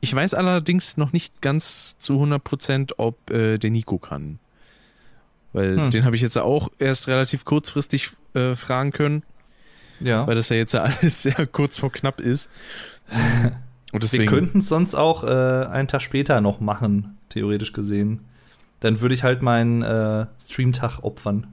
Ich 0.02 0.14
weiß 0.14 0.34
allerdings 0.34 0.98
noch 0.98 1.14
nicht 1.14 1.42
ganz 1.42 1.98
zu 2.00 2.14
100 2.14 2.44
Prozent, 2.44 2.94
ob 2.98 3.30
äh, 3.30 3.58
der 3.60 3.70
Nico 3.70 3.98
kann. 4.00 4.40
Weil 5.54 5.78
Hm. 5.78 5.92
den 5.92 6.06
habe 6.06 6.16
ich 6.16 6.22
jetzt 6.22 6.38
auch 6.38 6.70
erst 6.80 7.08
relativ 7.08 7.46
kurzfristig 7.46 8.12
äh, 8.36 8.56
fragen 8.56 8.92
können, 8.92 9.24
Ja. 10.00 10.28
weil 10.28 10.36
das 10.36 10.50
ja 10.50 10.56
jetzt 10.58 10.74
ja 10.74 10.82
alles 10.82 11.22
sehr 11.24 11.48
kurz 11.48 11.80
vor 11.80 11.92
knapp 11.92 12.20
ist. 12.20 12.50
Und 13.92 13.94
Wir 13.94 14.00
deswegen, 14.00 14.26
könnten 14.28 14.60
es 14.60 14.68
sonst 14.68 14.96
auch 14.96 15.24
äh, 15.24 15.28
einen 15.68 15.88
Tag 15.88 16.02
später 16.02 16.42
noch 16.42 16.60
machen, 16.60 17.18
theoretisch 17.30 17.72
gesehen. 17.74 18.22
Dann 18.82 19.00
würde 19.02 19.16
ich 19.16 19.24
halt 19.24 19.42
meinen 19.42 19.82
äh, 19.84 20.26
Streamtag 20.42 21.00
opfern. 21.04 21.48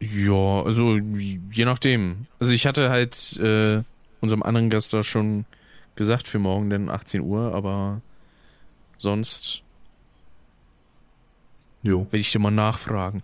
ja, 0.00 0.62
also 0.62 0.96
je 0.96 1.64
nachdem. 1.64 2.26
Also 2.40 2.52
ich 2.52 2.66
hatte 2.66 2.90
halt 2.90 3.36
äh, 3.38 3.82
unserem 4.20 4.42
anderen 4.42 4.70
Gast 4.70 4.92
da 4.92 5.02
schon 5.04 5.44
gesagt 5.94 6.26
für 6.28 6.38
morgen 6.38 6.68
denn 6.70 6.88
18 6.90 7.20
Uhr, 7.22 7.54
aber 7.54 8.00
sonst 8.96 9.62
Jo. 11.82 12.04
werde 12.06 12.18
ich 12.18 12.32
dir 12.32 12.38
mal 12.40 12.50
nachfragen. 12.50 13.22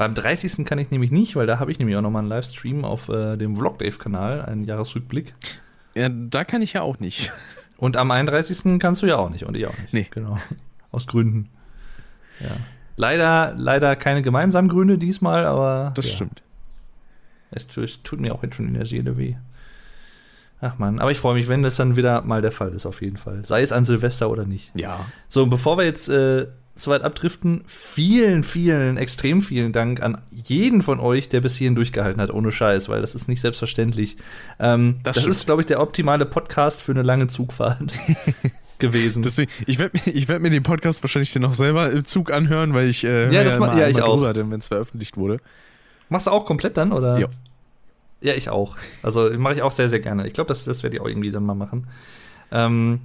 Beim 0.00 0.14
30. 0.14 0.64
kann 0.64 0.78
ich 0.78 0.90
nämlich 0.90 1.10
nicht, 1.10 1.36
weil 1.36 1.46
da 1.46 1.58
habe 1.58 1.70
ich 1.70 1.78
nämlich 1.78 1.94
auch 1.94 2.00
nochmal 2.00 2.20
einen 2.20 2.30
Livestream 2.30 2.86
auf 2.86 3.10
äh, 3.10 3.36
dem 3.36 3.54
Vlogdave-Kanal, 3.54 4.40
einen 4.40 4.64
Jahresrückblick. 4.64 5.34
Ja, 5.94 6.08
da 6.08 6.42
kann 6.44 6.62
ich 6.62 6.72
ja 6.72 6.80
auch 6.80 7.00
nicht. 7.00 7.30
Und 7.76 7.98
am 7.98 8.10
31. 8.10 8.78
kannst 8.78 9.02
du 9.02 9.06
ja 9.06 9.16
auch 9.18 9.28
nicht 9.28 9.44
und 9.44 9.54
ich 9.58 9.66
auch 9.66 9.76
nicht. 9.76 9.92
Nee. 9.92 10.06
Genau. 10.10 10.38
Aus 10.90 11.06
Gründen. 11.06 11.50
Ja. 12.40 12.56
Leider, 12.96 13.54
leider 13.58 13.94
keine 13.94 14.22
gemeinsamen 14.22 14.70
Gründe 14.70 14.96
diesmal, 14.96 15.44
aber 15.44 15.92
Das 15.94 16.06
ja, 16.06 16.12
stimmt. 16.12 16.42
Es, 17.50 17.76
es 17.76 18.02
tut 18.02 18.20
mir 18.20 18.34
auch 18.34 18.42
jetzt 18.42 18.56
schon 18.56 18.68
in 18.68 18.74
der 18.74 18.86
Seele 18.86 19.18
weh. 19.18 19.36
Ach 20.62 20.78
man, 20.78 20.98
aber 20.98 21.10
ich 21.10 21.18
freue 21.18 21.34
mich, 21.34 21.48
wenn 21.48 21.62
das 21.62 21.76
dann 21.76 21.96
wieder 21.96 22.22
mal 22.22 22.40
der 22.40 22.52
Fall 22.52 22.70
ist, 22.70 22.86
auf 22.86 23.02
jeden 23.02 23.18
Fall. 23.18 23.44
Sei 23.44 23.60
es 23.60 23.70
an 23.70 23.84
Silvester 23.84 24.30
oder 24.30 24.46
nicht. 24.46 24.72
Ja. 24.74 25.04
So, 25.28 25.46
bevor 25.46 25.76
wir 25.76 25.84
jetzt 25.84 26.08
äh, 26.08 26.46
so 26.82 26.90
weit 26.90 27.02
abdriften, 27.02 27.62
vielen, 27.66 28.42
vielen, 28.44 28.96
extrem 28.96 29.40
vielen 29.42 29.72
Dank 29.72 30.02
an 30.02 30.18
jeden 30.30 30.82
von 30.82 31.00
euch, 31.00 31.28
der 31.28 31.40
bis 31.40 31.56
hierhin 31.56 31.74
durchgehalten 31.74 32.20
hat, 32.20 32.30
ohne 32.32 32.50
Scheiß, 32.52 32.88
weil 32.88 33.00
das 33.00 33.14
ist 33.14 33.28
nicht 33.28 33.40
selbstverständlich. 33.40 34.16
Ähm, 34.58 34.96
Das 35.02 35.16
das 35.16 35.26
ist, 35.26 35.46
glaube 35.46 35.62
ich, 35.62 35.66
der 35.66 35.80
optimale 35.80 36.26
Podcast 36.26 36.80
für 36.82 36.92
eine 36.92 37.02
lange 37.02 37.26
Zugfahrt 37.28 37.92
gewesen. 38.78 39.22
Deswegen, 39.22 39.50
ich 39.66 39.78
werde 39.78 39.98
mir, 40.04 40.14
ich 40.14 40.28
werd 40.28 40.40
mir 40.42 40.50
den 40.50 40.62
Podcast 40.62 41.02
wahrscheinlich 41.02 41.34
noch 41.36 41.52
selber 41.54 41.90
im 41.90 42.04
Zug 42.04 42.32
anhören, 42.32 42.74
weil 42.74 42.88
ich 42.88 43.04
äh, 43.04 43.32
Ja, 43.32 43.44
das 43.44 43.58
ma- 43.58 43.72
immer 43.72 43.80
ja, 43.80 43.88
ich 43.88 44.00
auch. 44.02 44.20
wenn 44.22 44.52
es 44.52 44.68
veröffentlicht 44.68 45.16
wurde. 45.16 45.38
Machst 46.08 46.26
du 46.26 46.30
auch 46.30 46.44
komplett 46.46 46.76
dann, 46.76 46.92
oder? 46.92 47.18
Ja. 47.18 47.28
Ja, 48.22 48.34
ich 48.34 48.50
auch. 48.50 48.76
Also 49.02 49.30
mache 49.38 49.54
ich 49.54 49.62
auch 49.62 49.72
sehr, 49.72 49.88
sehr 49.88 50.00
gerne. 50.00 50.26
Ich 50.26 50.34
glaube, 50.34 50.48
das, 50.48 50.64
das 50.64 50.82
werde 50.82 50.96
ich 50.96 51.02
auch 51.02 51.08
irgendwie 51.08 51.30
dann 51.30 51.44
mal 51.44 51.54
machen. 51.54 51.86
Ähm, 52.52 53.00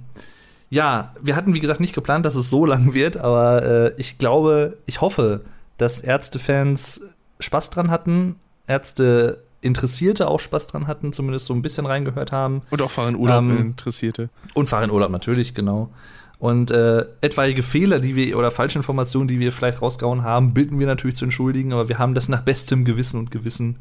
ja, 0.70 1.12
wir 1.20 1.36
hatten, 1.36 1.54
wie 1.54 1.60
gesagt, 1.60 1.80
nicht 1.80 1.94
geplant, 1.94 2.26
dass 2.26 2.34
es 2.34 2.50
so 2.50 2.66
lang 2.66 2.94
wird, 2.94 3.16
aber 3.16 3.62
äh, 3.62 3.92
ich 3.96 4.18
glaube, 4.18 4.76
ich 4.86 5.00
hoffe, 5.00 5.42
dass 5.78 6.00
Ärztefans 6.00 7.02
Spaß 7.40 7.70
dran 7.70 7.90
hatten, 7.90 8.36
Ärzte 8.66 9.44
Interessierte 9.60 10.28
auch 10.28 10.38
Spaß 10.38 10.68
dran 10.68 10.86
hatten, 10.86 11.12
zumindest 11.12 11.46
so 11.46 11.54
ein 11.54 11.62
bisschen 11.62 11.86
reingehört 11.86 12.30
haben. 12.30 12.62
Und 12.70 12.82
auch 12.82 12.90
Fahren 12.90 13.16
Urlaub 13.16 13.42
Ähm, 13.42 13.58
Interessierte. 13.58 14.28
Und 14.54 14.68
Fahrradurlaub 14.68 15.10
natürlich, 15.10 15.54
genau. 15.54 15.90
Und 16.38 16.70
äh, 16.70 17.06
etwaige 17.22 17.62
Fehler, 17.62 17.98
die 17.98 18.14
wir 18.14 18.36
oder 18.36 18.50
falsche 18.50 18.78
Informationen, 18.78 19.26
die 19.26 19.40
wir 19.40 19.52
vielleicht 19.52 19.80
rausgehauen 19.80 20.22
haben, 20.22 20.52
bitten 20.52 20.78
wir 20.78 20.86
natürlich 20.86 21.16
zu 21.16 21.24
entschuldigen, 21.24 21.72
aber 21.72 21.88
wir 21.88 21.98
haben 21.98 22.14
das 22.14 22.28
nach 22.28 22.42
bestem 22.42 22.84
Gewissen 22.84 23.18
und 23.18 23.30
Gewissen 23.30 23.76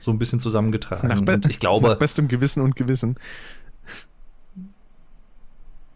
so 0.00 0.10
ein 0.10 0.18
bisschen 0.18 0.40
zusammengetragen. 0.40 1.08
Nach, 1.08 1.20
be 1.20 1.38
ich 1.48 1.60
glaube, 1.60 1.88
nach 1.90 1.98
bestem 1.98 2.28
Gewissen 2.28 2.62
und 2.62 2.76
Gewissen. 2.76 3.16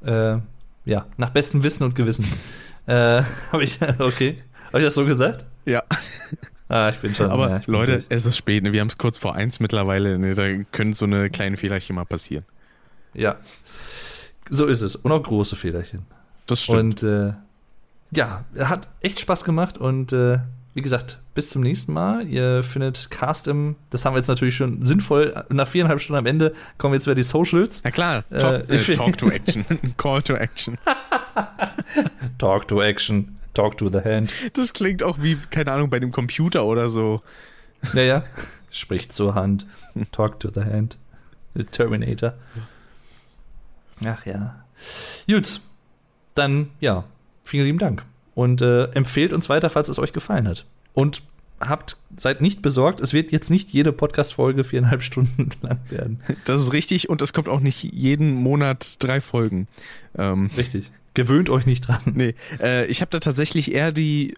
Äh, 0.04 0.38
ja, 0.85 1.06
nach 1.17 1.31
bestem 1.31 1.62
Wissen 1.62 1.85
und 1.85 1.94
Gewissen. 1.94 2.24
äh, 2.86 3.22
habe 3.52 3.65
ich, 3.65 3.78
okay. 3.99 4.42
Habe 4.68 4.78
ich 4.78 4.85
das 4.85 4.94
so 4.94 5.04
gesagt? 5.04 5.44
Ja, 5.65 5.83
Ah, 6.72 6.88
ich 6.88 6.97
bin 7.01 7.15
schon. 7.15 7.31
aber 7.31 7.51
ja, 7.51 7.58
bin 7.58 7.72
Leute, 7.74 7.92
durch. 7.92 8.06
es 8.08 8.24
ist 8.24 8.35
spät. 8.38 8.62
Ne? 8.62 8.72
Wir 8.72 8.81
haben 8.81 8.88
es 8.88 8.97
kurz 8.97 9.18
vor 9.18 9.35
eins 9.35 9.60
mittlerweile. 9.60 10.18
Ne? 10.18 10.35
Da 10.35 10.65
können 10.72 10.94
so 10.94 11.04
eine 11.04 11.28
kleine 11.28 11.58
Fehlerchen 11.58 11.94
mal 11.94 12.06
passieren. 12.06 12.47
Ja. 13.12 13.36
So 14.49 14.65
ist 14.67 14.81
es. 14.81 14.97
Und 14.97 15.12
auch 15.12 15.22
große 15.22 15.54
Fehlerchen. 15.54 16.06
Das 16.47 16.62
stimmt. 16.62 17.02
Und 17.02 17.02
äh, 17.02 17.35
ja, 18.10 18.47
hat 18.58 18.88
echt 19.01 19.20
Spaß 19.20 19.44
gemacht 19.44 19.76
und 19.76 20.15
äh, 20.15 20.38
wie 20.72 20.81
gesagt, 20.81 21.18
bis 21.35 21.49
zum 21.51 21.63
nächsten 21.63 21.93
Mal. 21.93 22.27
Ihr 22.29 22.63
findet 22.63 23.11
Cast 23.11 23.49
im, 23.49 23.77
das 23.91 24.05
haben 24.05 24.15
wir 24.15 24.19
jetzt 24.19 24.29
natürlich 24.29 24.57
schon 24.57 24.83
sinnvoll, 24.83 25.45
nach 25.49 25.69
viereinhalb 25.69 26.01
Stunden 26.01 26.19
am 26.19 26.27
Ende 26.27 26.53
kommen 26.79 26.95
jetzt 26.95 27.07
wieder 27.07 27.15
die 27.15 27.23
Socials. 27.23 27.83
ja 27.85 27.91
klar, 27.91 28.25
äh, 28.31 28.39
talk, 28.39 28.71
äh, 28.71 28.77
ich- 28.77 28.97
talk 28.97 29.17
to 29.19 29.29
Action. 29.31 29.65
Call 29.97 30.23
to 30.23 30.35
Action. 30.35 30.79
Talk 32.39 32.69
to 32.69 32.83
Action, 32.83 33.39
talk 33.55 33.77
to 33.79 33.89
the 33.89 34.01
hand. 34.01 34.33
Das 34.55 34.73
klingt 34.73 35.03
auch 35.03 35.19
wie, 35.21 35.37
keine 35.51 35.73
Ahnung, 35.73 35.91
bei 35.91 35.99
dem 36.01 36.11
Computer 36.13 36.65
oder 36.65 36.89
so. 36.89 37.23
Naja, 37.95 38.25
spricht 38.71 39.13
zur 39.13 39.35
Hand. 39.35 39.67
Talk 40.13 40.41
to 40.41 40.51
the 40.55 40.61
hand. 40.61 40.99
The 41.55 41.65
Terminator. 41.65 42.35
Ach 44.05 44.25
ja. 44.27 44.65
Gut, 45.29 45.61
dann 46.35 46.71
ja, 46.81 47.05
vielen 47.45 47.67
lieben 47.67 47.79
Dank. 47.79 48.05
Und 48.35 48.63
äh, 48.63 48.85
empfehlt 48.93 49.33
uns 49.33 49.49
weiter, 49.49 49.69
falls 49.71 49.89
es 49.89 49.99
euch 49.99 50.13
gefallen 50.13 50.49
hat. 50.49 50.65
Und 50.94 51.23
habt, 51.69 51.97
seid 52.17 52.41
nicht 52.41 52.62
besorgt, 52.62 53.01
es 53.01 53.12
wird 53.12 53.33
jetzt 53.33 53.51
nicht 53.51 53.71
jede 53.71 53.92
Podcast-Folge 53.92 54.65
viereinhalb 54.65 55.03
Stunden 55.03 55.51
lang 55.62 55.81
werden. 55.91 56.21
Das 56.44 56.58
ist 56.58 56.73
richtig 56.73 57.08
und 57.08 57.23
es 57.23 57.33
kommt 57.33 57.49
auch 57.49 57.60
nicht 57.60 57.83
jeden 57.83 58.35
Monat 58.35 59.03
drei 59.03 59.21
Folgen. 59.21 59.69
Ähm, 60.17 60.51
Richtig. 60.57 60.91
Gewöhnt 61.15 61.51
euch 61.51 61.67
nicht 61.67 61.87
dran. 61.89 62.01
nee, 62.15 62.35
äh, 62.60 62.87
ich 62.87 63.01
habe 63.01 63.10
da 63.10 63.21
tatsächlich 63.21 63.73
eher 63.73 63.92
die, 63.92 64.35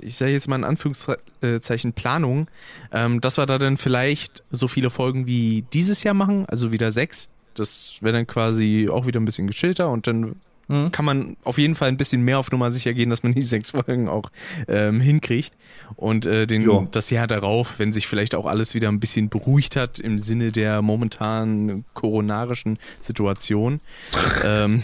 ich 0.00 0.16
sage 0.16 0.32
jetzt 0.32 0.48
mal 0.48 0.56
in 0.56 0.64
Anführungszeichen 0.64 1.92
Planung, 1.94 2.48
ähm, 2.92 3.20
dass 3.20 3.38
wir 3.38 3.46
da 3.46 3.58
dann 3.58 3.76
vielleicht 3.76 4.42
so 4.50 4.68
viele 4.68 4.90
Folgen 4.90 5.26
wie 5.26 5.64
dieses 5.72 6.02
Jahr 6.02 6.14
machen, 6.14 6.46
also 6.46 6.72
wieder 6.72 6.90
sechs. 6.90 7.28
Das 7.54 7.94
wäre 8.00 8.12
dann 8.12 8.26
quasi 8.26 8.88
auch 8.90 9.06
wieder 9.06 9.18
ein 9.18 9.24
bisschen 9.24 9.46
gechillter 9.46 9.90
und 9.90 10.06
dann 10.06 10.36
Mhm. 10.70 10.92
kann 10.92 11.04
man 11.04 11.36
auf 11.42 11.58
jeden 11.58 11.74
Fall 11.74 11.88
ein 11.88 11.96
bisschen 11.96 12.22
mehr 12.22 12.38
auf 12.38 12.50
Nummer 12.52 12.70
sicher 12.70 12.94
gehen, 12.94 13.10
dass 13.10 13.22
man 13.22 13.32
die 13.32 13.42
sechs 13.42 13.72
Folgen 13.72 14.08
auch 14.08 14.30
ähm, 14.68 15.00
hinkriegt. 15.00 15.52
Und 15.96 16.26
äh, 16.26 16.46
den, 16.46 16.62
Jo. 16.62 16.86
das 16.90 17.10
Jahr 17.10 17.26
darauf, 17.26 17.78
wenn 17.78 17.92
sich 17.92 18.06
vielleicht 18.06 18.34
auch 18.34 18.46
alles 18.46 18.74
wieder 18.74 18.88
ein 18.88 19.00
bisschen 19.00 19.28
beruhigt 19.28 19.74
hat 19.74 19.98
im 19.98 20.18
Sinne 20.18 20.52
der 20.52 20.80
momentanen 20.80 21.84
koronarischen 21.94 22.78
Situation, 23.00 23.80
ähm, 24.44 24.82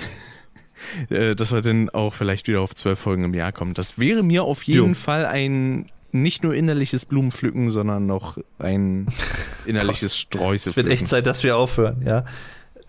äh, 1.09 1.35
dass 1.37 1.53
wir 1.53 1.63
dann 1.63 1.89
auch 1.91 2.13
vielleicht 2.15 2.49
wieder 2.49 2.61
auf 2.61 2.75
zwölf 2.75 2.99
Folgen 2.99 3.23
im 3.25 3.35
Jahr 3.35 3.53
kommen. 3.53 3.73
Das 3.75 3.99
wäre 3.99 4.23
mir 4.25 4.43
auf 4.43 4.65
jeden 4.65 4.89
Jo. 4.89 4.95
Fall 4.95 5.25
ein 5.25 5.87
nicht 6.11 6.43
nur 6.43 6.55
innerliches 6.55 7.05
Blumenpflücken, 7.05 7.71
sondern 7.71 8.07
noch 8.07 8.39
ein 8.59 9.07
innerliches 9.67 10.17
Streusel. 10.19 10.71
Es 10.71 10.77
wird 10.77 10.89
echt 10.89 11.07
Zeit, 11.07 11.27
dass 11.27 11.45
wir 11.45 11.57
aufhören, 11.57 12.03
ja. 12.05 12.25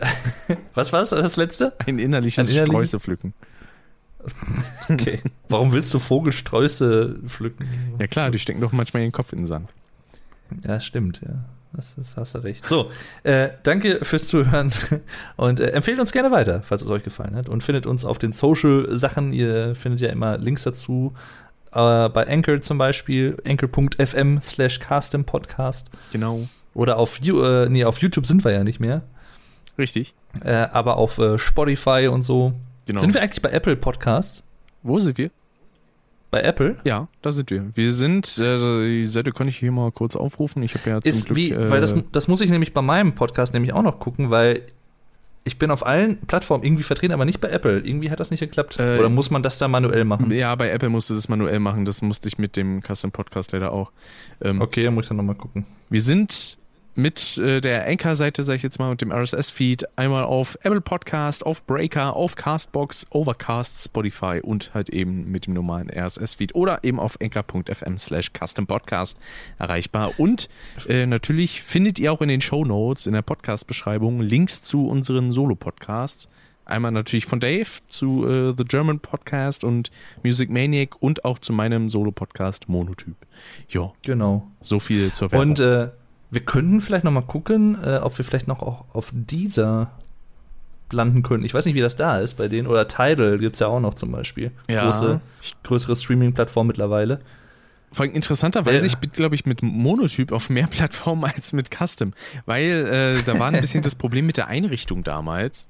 Was 0.74 0.92
war 0.92 1.00
das, 1.00 1.10
das 1.10 1.36
letzte? 1.36 1.74
ein 1.86 1.98
innerliches 1.98 2.48
Ein 2.48 2.54
innerliches- 2.54 2.68
Streusel 2.68 3.00
pflücken. 3.00 3.34
Okay. 4.90 5.20
Warum 5.48 5.72
willst 5.72 5.94
du 5.94 5.98
Vogelsträuße 5.98 7.20
pflücken? 7.26 7.66
Ja 7.98 8.06
klar, 8.06 8.30
die 8.30 8.38
stecken 8.38 8.60
doch 8.60 8.72
manchmal 8.72 9.02
ihren 9.02 9.12
Kopf 9.12 9.32
in 9.32 9.40
den 9.40 9.46
Sand. 9.46 9.70
Ja, 10.64 10.80
stimmt, 10.80 11.20
ja. 11.22 11.44
Das, 11.72 11.94
das 11.96 12.16
hast 12.16 12.34
du 12.34 12.38
recht. 12.38 12.66
So, 12.66 12.90
äh, 13.22 13.50
danke 13.62 14.00
fürs 14.02 14.26
Zuhören 14.26 14.72
und 15.36 15.60
äh, 15.60 15.70
empfehlt 15.70 16.00
uns 16.00 16.12
gerne 16.12 16.30
weiter, 16.30 16.62
falls 16.62 16.82
es 16.82 16.88
euch 16.88 17.02
gefallen 17.02 17.36
hat. 17.36 17.48
Und 17.48 17.62
findet 17.62 17.86
uns 17.86 18.04
auf 18.04 18.18
den 18.18 18.32
Social-Sachen. 18.32 19.32
Ihr 19.32 19.74
findet 19.74 20.00
ja 20.00 20.08
immer 20.08 20.38
Links 20.38 20.62
dazu. 20.64 21.12
Äh, 21.72 22.08
bei 22.08 22.26
Anchor 22.26 22.60
zum 22.62 22.78
Beispiel, 22.78 23.36
anchor.fm 23.46 24.40
slash 24.40 24.80
Podcast. 25.26 25.88
Genau. 26.12 26.48
Oder 26.72 26.96
auf, 26.96 27.20
äh, 27.22 27.68
nee, 27.68 27.84
auf 27.84 27.98
YouTube 27.98 28.26
sind 28.26 28.44
wir 28.44 28.52
ja 28.52 28.64
nicht 28.64 28.80
mehr. 28.80 29.02
Richtig. 29.78 30.14
Äh, 30.44 30.52
aber 30.72 30.96
auf 30.96 31.18
äh, 31.18 31.38
Spotify 31.38 32.08
und 32.10 32.22
so. 32.22 32.52
Genau. 32.86 33.00
Sind 33.00 33.14
wir 33.14 33.22
eigentlich 33.22 33.42
bei 33.42 33.50
Apple 33.50 33.76
Podcasts? 33.76 34.42
Wo 34.82 34.98
sind 34.98 35.18
wir? 35.18 35.30
Bei 36.30 36.42
Apple? 36.42 36.76
Ja, 36.84 37.08
da 37.22 37.32
sind 37.32 37.50
wir. 37.50 37.70
Wir 37.74 37.92
sind, 37.92 38.38
äh, 38.38 38.84
die 38.84 39.06
Seite 39.06 39.32
kann 39.32 39.48
ich 39.48 39.56
hier 39.58 39.72
mal 39.72 39.90
kurz 39.92 40.14
aufrufen. 40.16 40.62
Ich 40.62 40.74
habe 40.74 40.90
ja 40.90 41.00
zum 41.00 41.10
ist 41.10 41.26
Glück. 41.26 41.36
wie, 41.36 41.52
äh, 41.52 41.70
weil 41.70 41.80
das, 41.80 41.94
das 42.12 42.28
muss 42.28 42.40
ich 42.42 42.50
nämlich 42.50 42.74
bei 42.74 42.82
meinem 42.82 43.14
Podcast 43.14 43.54
nämlich 43.54 43.72
auch 43.72 43.82
noch 43.82 43.98
gucken, 43.98 44.30
weil 44.30 44.62
ich 45.44 45.58
bin 45.58 45.70
auf 45.70 45.86
allen 45.86 46.18
Plattformen 46.18 46.62
irgendwie 46.64 46.82
vertreten, 46.82 47.14
aber 47.14 47.24
nicht 47.24 47.40
bei 47.40 47.48
Apple. 47.48 47.78
Irgendwie 47.78 48.10
hat 48.10 48.20
das 48.20 48.30
nicht 48.30 48.40
geklappt. 48.40 48.78
Äh, 48.78 48.98
Oder 48.98 49.08
muss 49.08 49.30
man 49.30 49.42
das 49.42 49.56
da 49.56 49.68
manuell 49.68 50.04
machen? 50.04 50.30
ja, 50.30 50.54
bei 50.54 50.68
Apple 50.68 50.90
musste 50.90 51.14
das 51.14 51.30
manuell 51.30 51.60
machen. 51.60 51.86
Das 51.86 52.02
musste 52.02 52.28
ich 52.28 52.36
mit 52.36 52.56
dem 52.56 52.82
Custom 52.82 53.10
Podcast 53.10 53.52
leider 53.52 53.72
auch. 53.72 53.90
Ähm, 54.42 54.60
Okay, 54.60 54.84
dann 54.84 54.92
muss 54.94 55.06
ich 55.06 55.08
dann 55.08 55.16
nochmal 55.16 55.36
gucken. 55.36 55.64
Wir 55.88 56.02
sind 56.02 56.57
mit 56.98 57.38
äh, 57.38 57.60
der 57.60 57.86
Anchor-Seite, 57.86 58.42
sag 58.42 58.56
ich 58.56 58.64
jetzt 58.64 58.80
mal, 58.80 58.90
und 58.90 59.00
dem 59.00 59.12
RSS-Feed 59.12 59.86
einmal 59.96 60.24
auf 60.24 60.58
Apple 60.62 60.80
Podcast, 60.80 61.46
auf 61.46 61.64
Breaker, 61.64 62.16
auf 62.16 62.34
Castbox, 62.34 63.06
Overcast, 63.10 63.84
Spotify 63.84 64.40
und 64.42 64.74
halt 64.74 64.90
eben 64.90 65.30
mit 65.30 65.46
dem 65.46 65.54
normalen 65.54 65.88
RSS-Feed 65.90 66.56
oder 66.56 66.82
eben 66.82 66.98
auf 66.98 67.16
anchor.fm 67.22 67.98
slash 67.98 68.32
custom 68.36 68.66
podcast 68.66 69.16
erreichbar. 69.60 70.10
Und 70.18 70.48
äh, 70.88 71.06
natürlich 71.06 71.62
findet 71.62 72.00
ihr 72.00 72.12
auch 72.12 72.20
in 72.20 72.28
den 72.28 72.40
Show 72.40 72.64
Notes, 72.64 73.06
in 73.06 73.12
der 73.12 73.22
Podcast-Beschreibung, 73.22 74.20
Links 74.20 74.60
zu 74.62 74.88
unseren 74.88 75.32
Solo-Podcasts. 75.32 76.28
Einmal 76.64 76.90
natürlich 76.90 77.26
von 77.26 77.38
Dave 77.38 77.68
zu 77.86 78.26
äh, 78.28 78.54
The 78.58 78.64
German 78.64 78.98
Podcast 78.98 79.62
und 79.62 79.92
Music 80.24 80.50
Maniac 80.50 81.00
und 81.00 81.24
auch 81.24 81.38
zu 81.38 81.52
meinem 81.52 81.88
Solo-Podcast 81.88 82.68
Monotyp. 82.68 83.14
Ja, 83.68 83.92
Genau. 84.02 84.48
so 84.60 84.80
viel 84.80 85.12
zur 85.12 85.30
Werbung. 85.30 85.50
Und 85.50 85.60
äh, 85.60 85.90
wir 86.30 86.40
könnten 86.42 86.80
vielleicht 86.80 87.04
noch 87.04 87.12
mal 87.12 87.22
gucken, 87.22 87.76
äh, 87.82 87.98
ob 88.02 88.16
wir 88.18 88.24
vielleicht 88.24 88.48
noch 88.48 88.60
auch 88.62 88.84
auf 88.94 89.10
dieser 89.12 89.90
landen 90.90 91.22
können. 91.22 91.44
Ich 91.44 91.52
weiß 91.54 91.64
nicht, 91.66 91.74
wie 91.74 91.80
das 91.80 91.96
da 91.96 92.18
ist 92.18 92.34
bei 92.34 92.48
denen. 92.48 92.66
Oder 92.66 92.88
Tidal 92.88 93.38
gibt's 93.38 93.58
ja 93.58 93.66
auch 93.66 93.80
noch 93.80 93.94
zum 93.94 94.10
Beispiel. 94.12 94.52
Ja. 94.70 94.84
Große, 94.84 95.20
größere 95.64 95.96
Streaming-Plattform 95.96 96.66
mittlerweile. 96.66 97.20
Vor 97.92 98.04
allem 98.04 98.14
interessanterweise, 98.14 98.84
Äh. 98.84 98.86
ich 98.88 98.96
bin, 98.96 99.10
glaube 99.12 99.34
ich, 99.34 99.44
mit 99.46 99.62
Monotyp 99.62 100.32
auf 100.32 100.48
mehr 100.50 100.66
Plattformen 100.70 101.24
als 101.24 101.52
mit 101.52 101.70
Custom. 101.70 102.12
Weil 102.46 103.18
äh, 103.18 103.22
da 103.24 103.38
war 103.38 103.48
ein 103.48 103.60
bisschen 103.60 103.82
das 103.82 103.94
Problem 103.94 104.26
mit 104.26 104.36
der 104.38 104.48
Einrichtung 104.48 105.04
damals. 105.04 105.66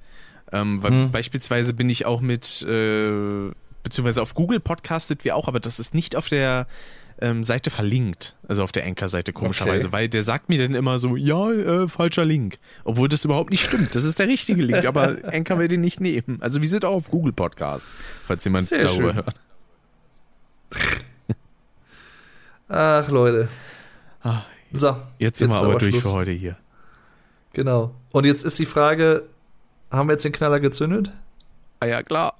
Ähm, 0.52 0.82
Hm. 0.84 1.10
Beispielsweise 1.10 1.74
bin 1.74 1.90
ich 1.90 2.06
auch 2.06 2.20
mit, 2.20 2.62
äh, 2.62 3.50
beziehungsweise 3.82 4.22
auf 4.22 4.34
Google 4.34 4.60
podcastet 4.60 5.24
wir 5.24 5.36
auch, 5.36 5.46
aber 5.48 5.60
das 5.60 5.78
ist 5.78 5.94
nicht 5.94 6.16
auf 6.16 6.28
der 6.28 6.66
ähm, 7.20 7.42
Seite 7.42 7.70
verlinkt. 7.70 8.36
Also 8.46 8.62
auf 8.62 8.72
der 8.72 8.84
Anchor-Seite 8.86 9.32
komischerweise, 9.32 9.88
Okay. 9.88 9.92
weil 9.96 10.08
der 10.08 10.22
sagt 10.22 10.48
mir 10.48 10.58
dann 10.58 10.74
immer 10.74 10.98
so, 10.98 11.16
ja, 11.16 11.50
äh, 11.50 11.88
falscher 11.88 12.24
Link. 12.24 12.58
Obwohl 12.84 13.08
das 13.08 13.24
überhaupt 13.24 13.50
nicht 13.50 13.64
stimmt. 13.64 13.94
Das 13.94 14.04
ist 14.04 14.18
der 14.18 14.28
richtige 14.28 14.62
Link, 14.62 14.84
aber 14.84 15.16
Anchor 15.24 15.58
will 15.58 15.68
den 15.68 15.80
nicht 15.80 16.00
nehmen. 16.00 16.38
Also 16.40 16.60
wir 16.60 16.68
sind 16.68 16.84
auch 16.84 16.94
auf 16.94 17.10
Google 17.10 17.32
Podcast, 17.32 17.86
falls 18.24 18.44
jemand 18.44 18.68
Sehr 18.68 18.82
darüber 18.82 19.12
schön. 19.12 19.16
hört. 19.16 19.34
Ach, 22.68 23.08
Leute. 23.08 23.48
Ah, 24.22 24.42
So. 24.72 24.96
Jetzt 25.18 25.38
sind 25.38 25.50
wir 25.50 25.56
aber 25.56 25.78
durch 25.78 25.92
Schluss. 25.94 26.04
für 26.04 26.12
heute 26.12 26.30
hier. 26.32 26.56
Genau. 27.54 27.94
Und 28.10 28.26
jetzt 28.26 28.44
ist 28.44 28.58
die 28.58 28.66
Frage, 28.66 29.24
haben 29.90 30.08
wir 30.08 30.12
jetzt 30.12 30.24
den 30.24 30.32
Knaller 30.32 30.60
gezündet? 30.60 31.10
Ah 31.80 31.86
ja, 31.86 32.02
klar. 32.02 32.34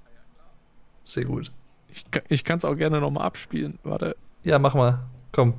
Sehr 1.05 1.25
gut. 1.25 1.51
Ich 2.29 2.45
kann 2.45 2.59
es 2.59 2.65
auch 2.67 2.75
gerne 2.77 3.01
nochmal 3.01 3.25
abspielen. 3.25 3.79
Warte. 3.83 4.15
Ja, 4.45 4.59
mach 4.59 4.75
mal. 4.75 5.01
Komm, 5.33 5.55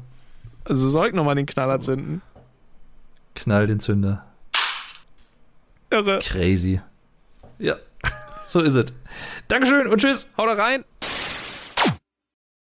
Also 0.65 0.89
soll 0.89 1.07
ich 1.07 1.13
nochmal 1.13 1.35
den 1.35 1.45
Knaller 1.45 1.79
zünden? 1.81 2.21
knall 3.35 3.67
den 3.67 3.79
Zünder. 3.79 4.25
Irre. 5.91 6.19
Crazy. 6.19 6.81
Ja, 7.57 7.75
so 8.45 8.59
ist 8.59 8.73
es. 8.75 8.87
Dankeschön 9.47 9.87
und 9.87 9.99
tschüss. 10.01 10.27
Haut 10.37 10.57
rein. 10.57 10.83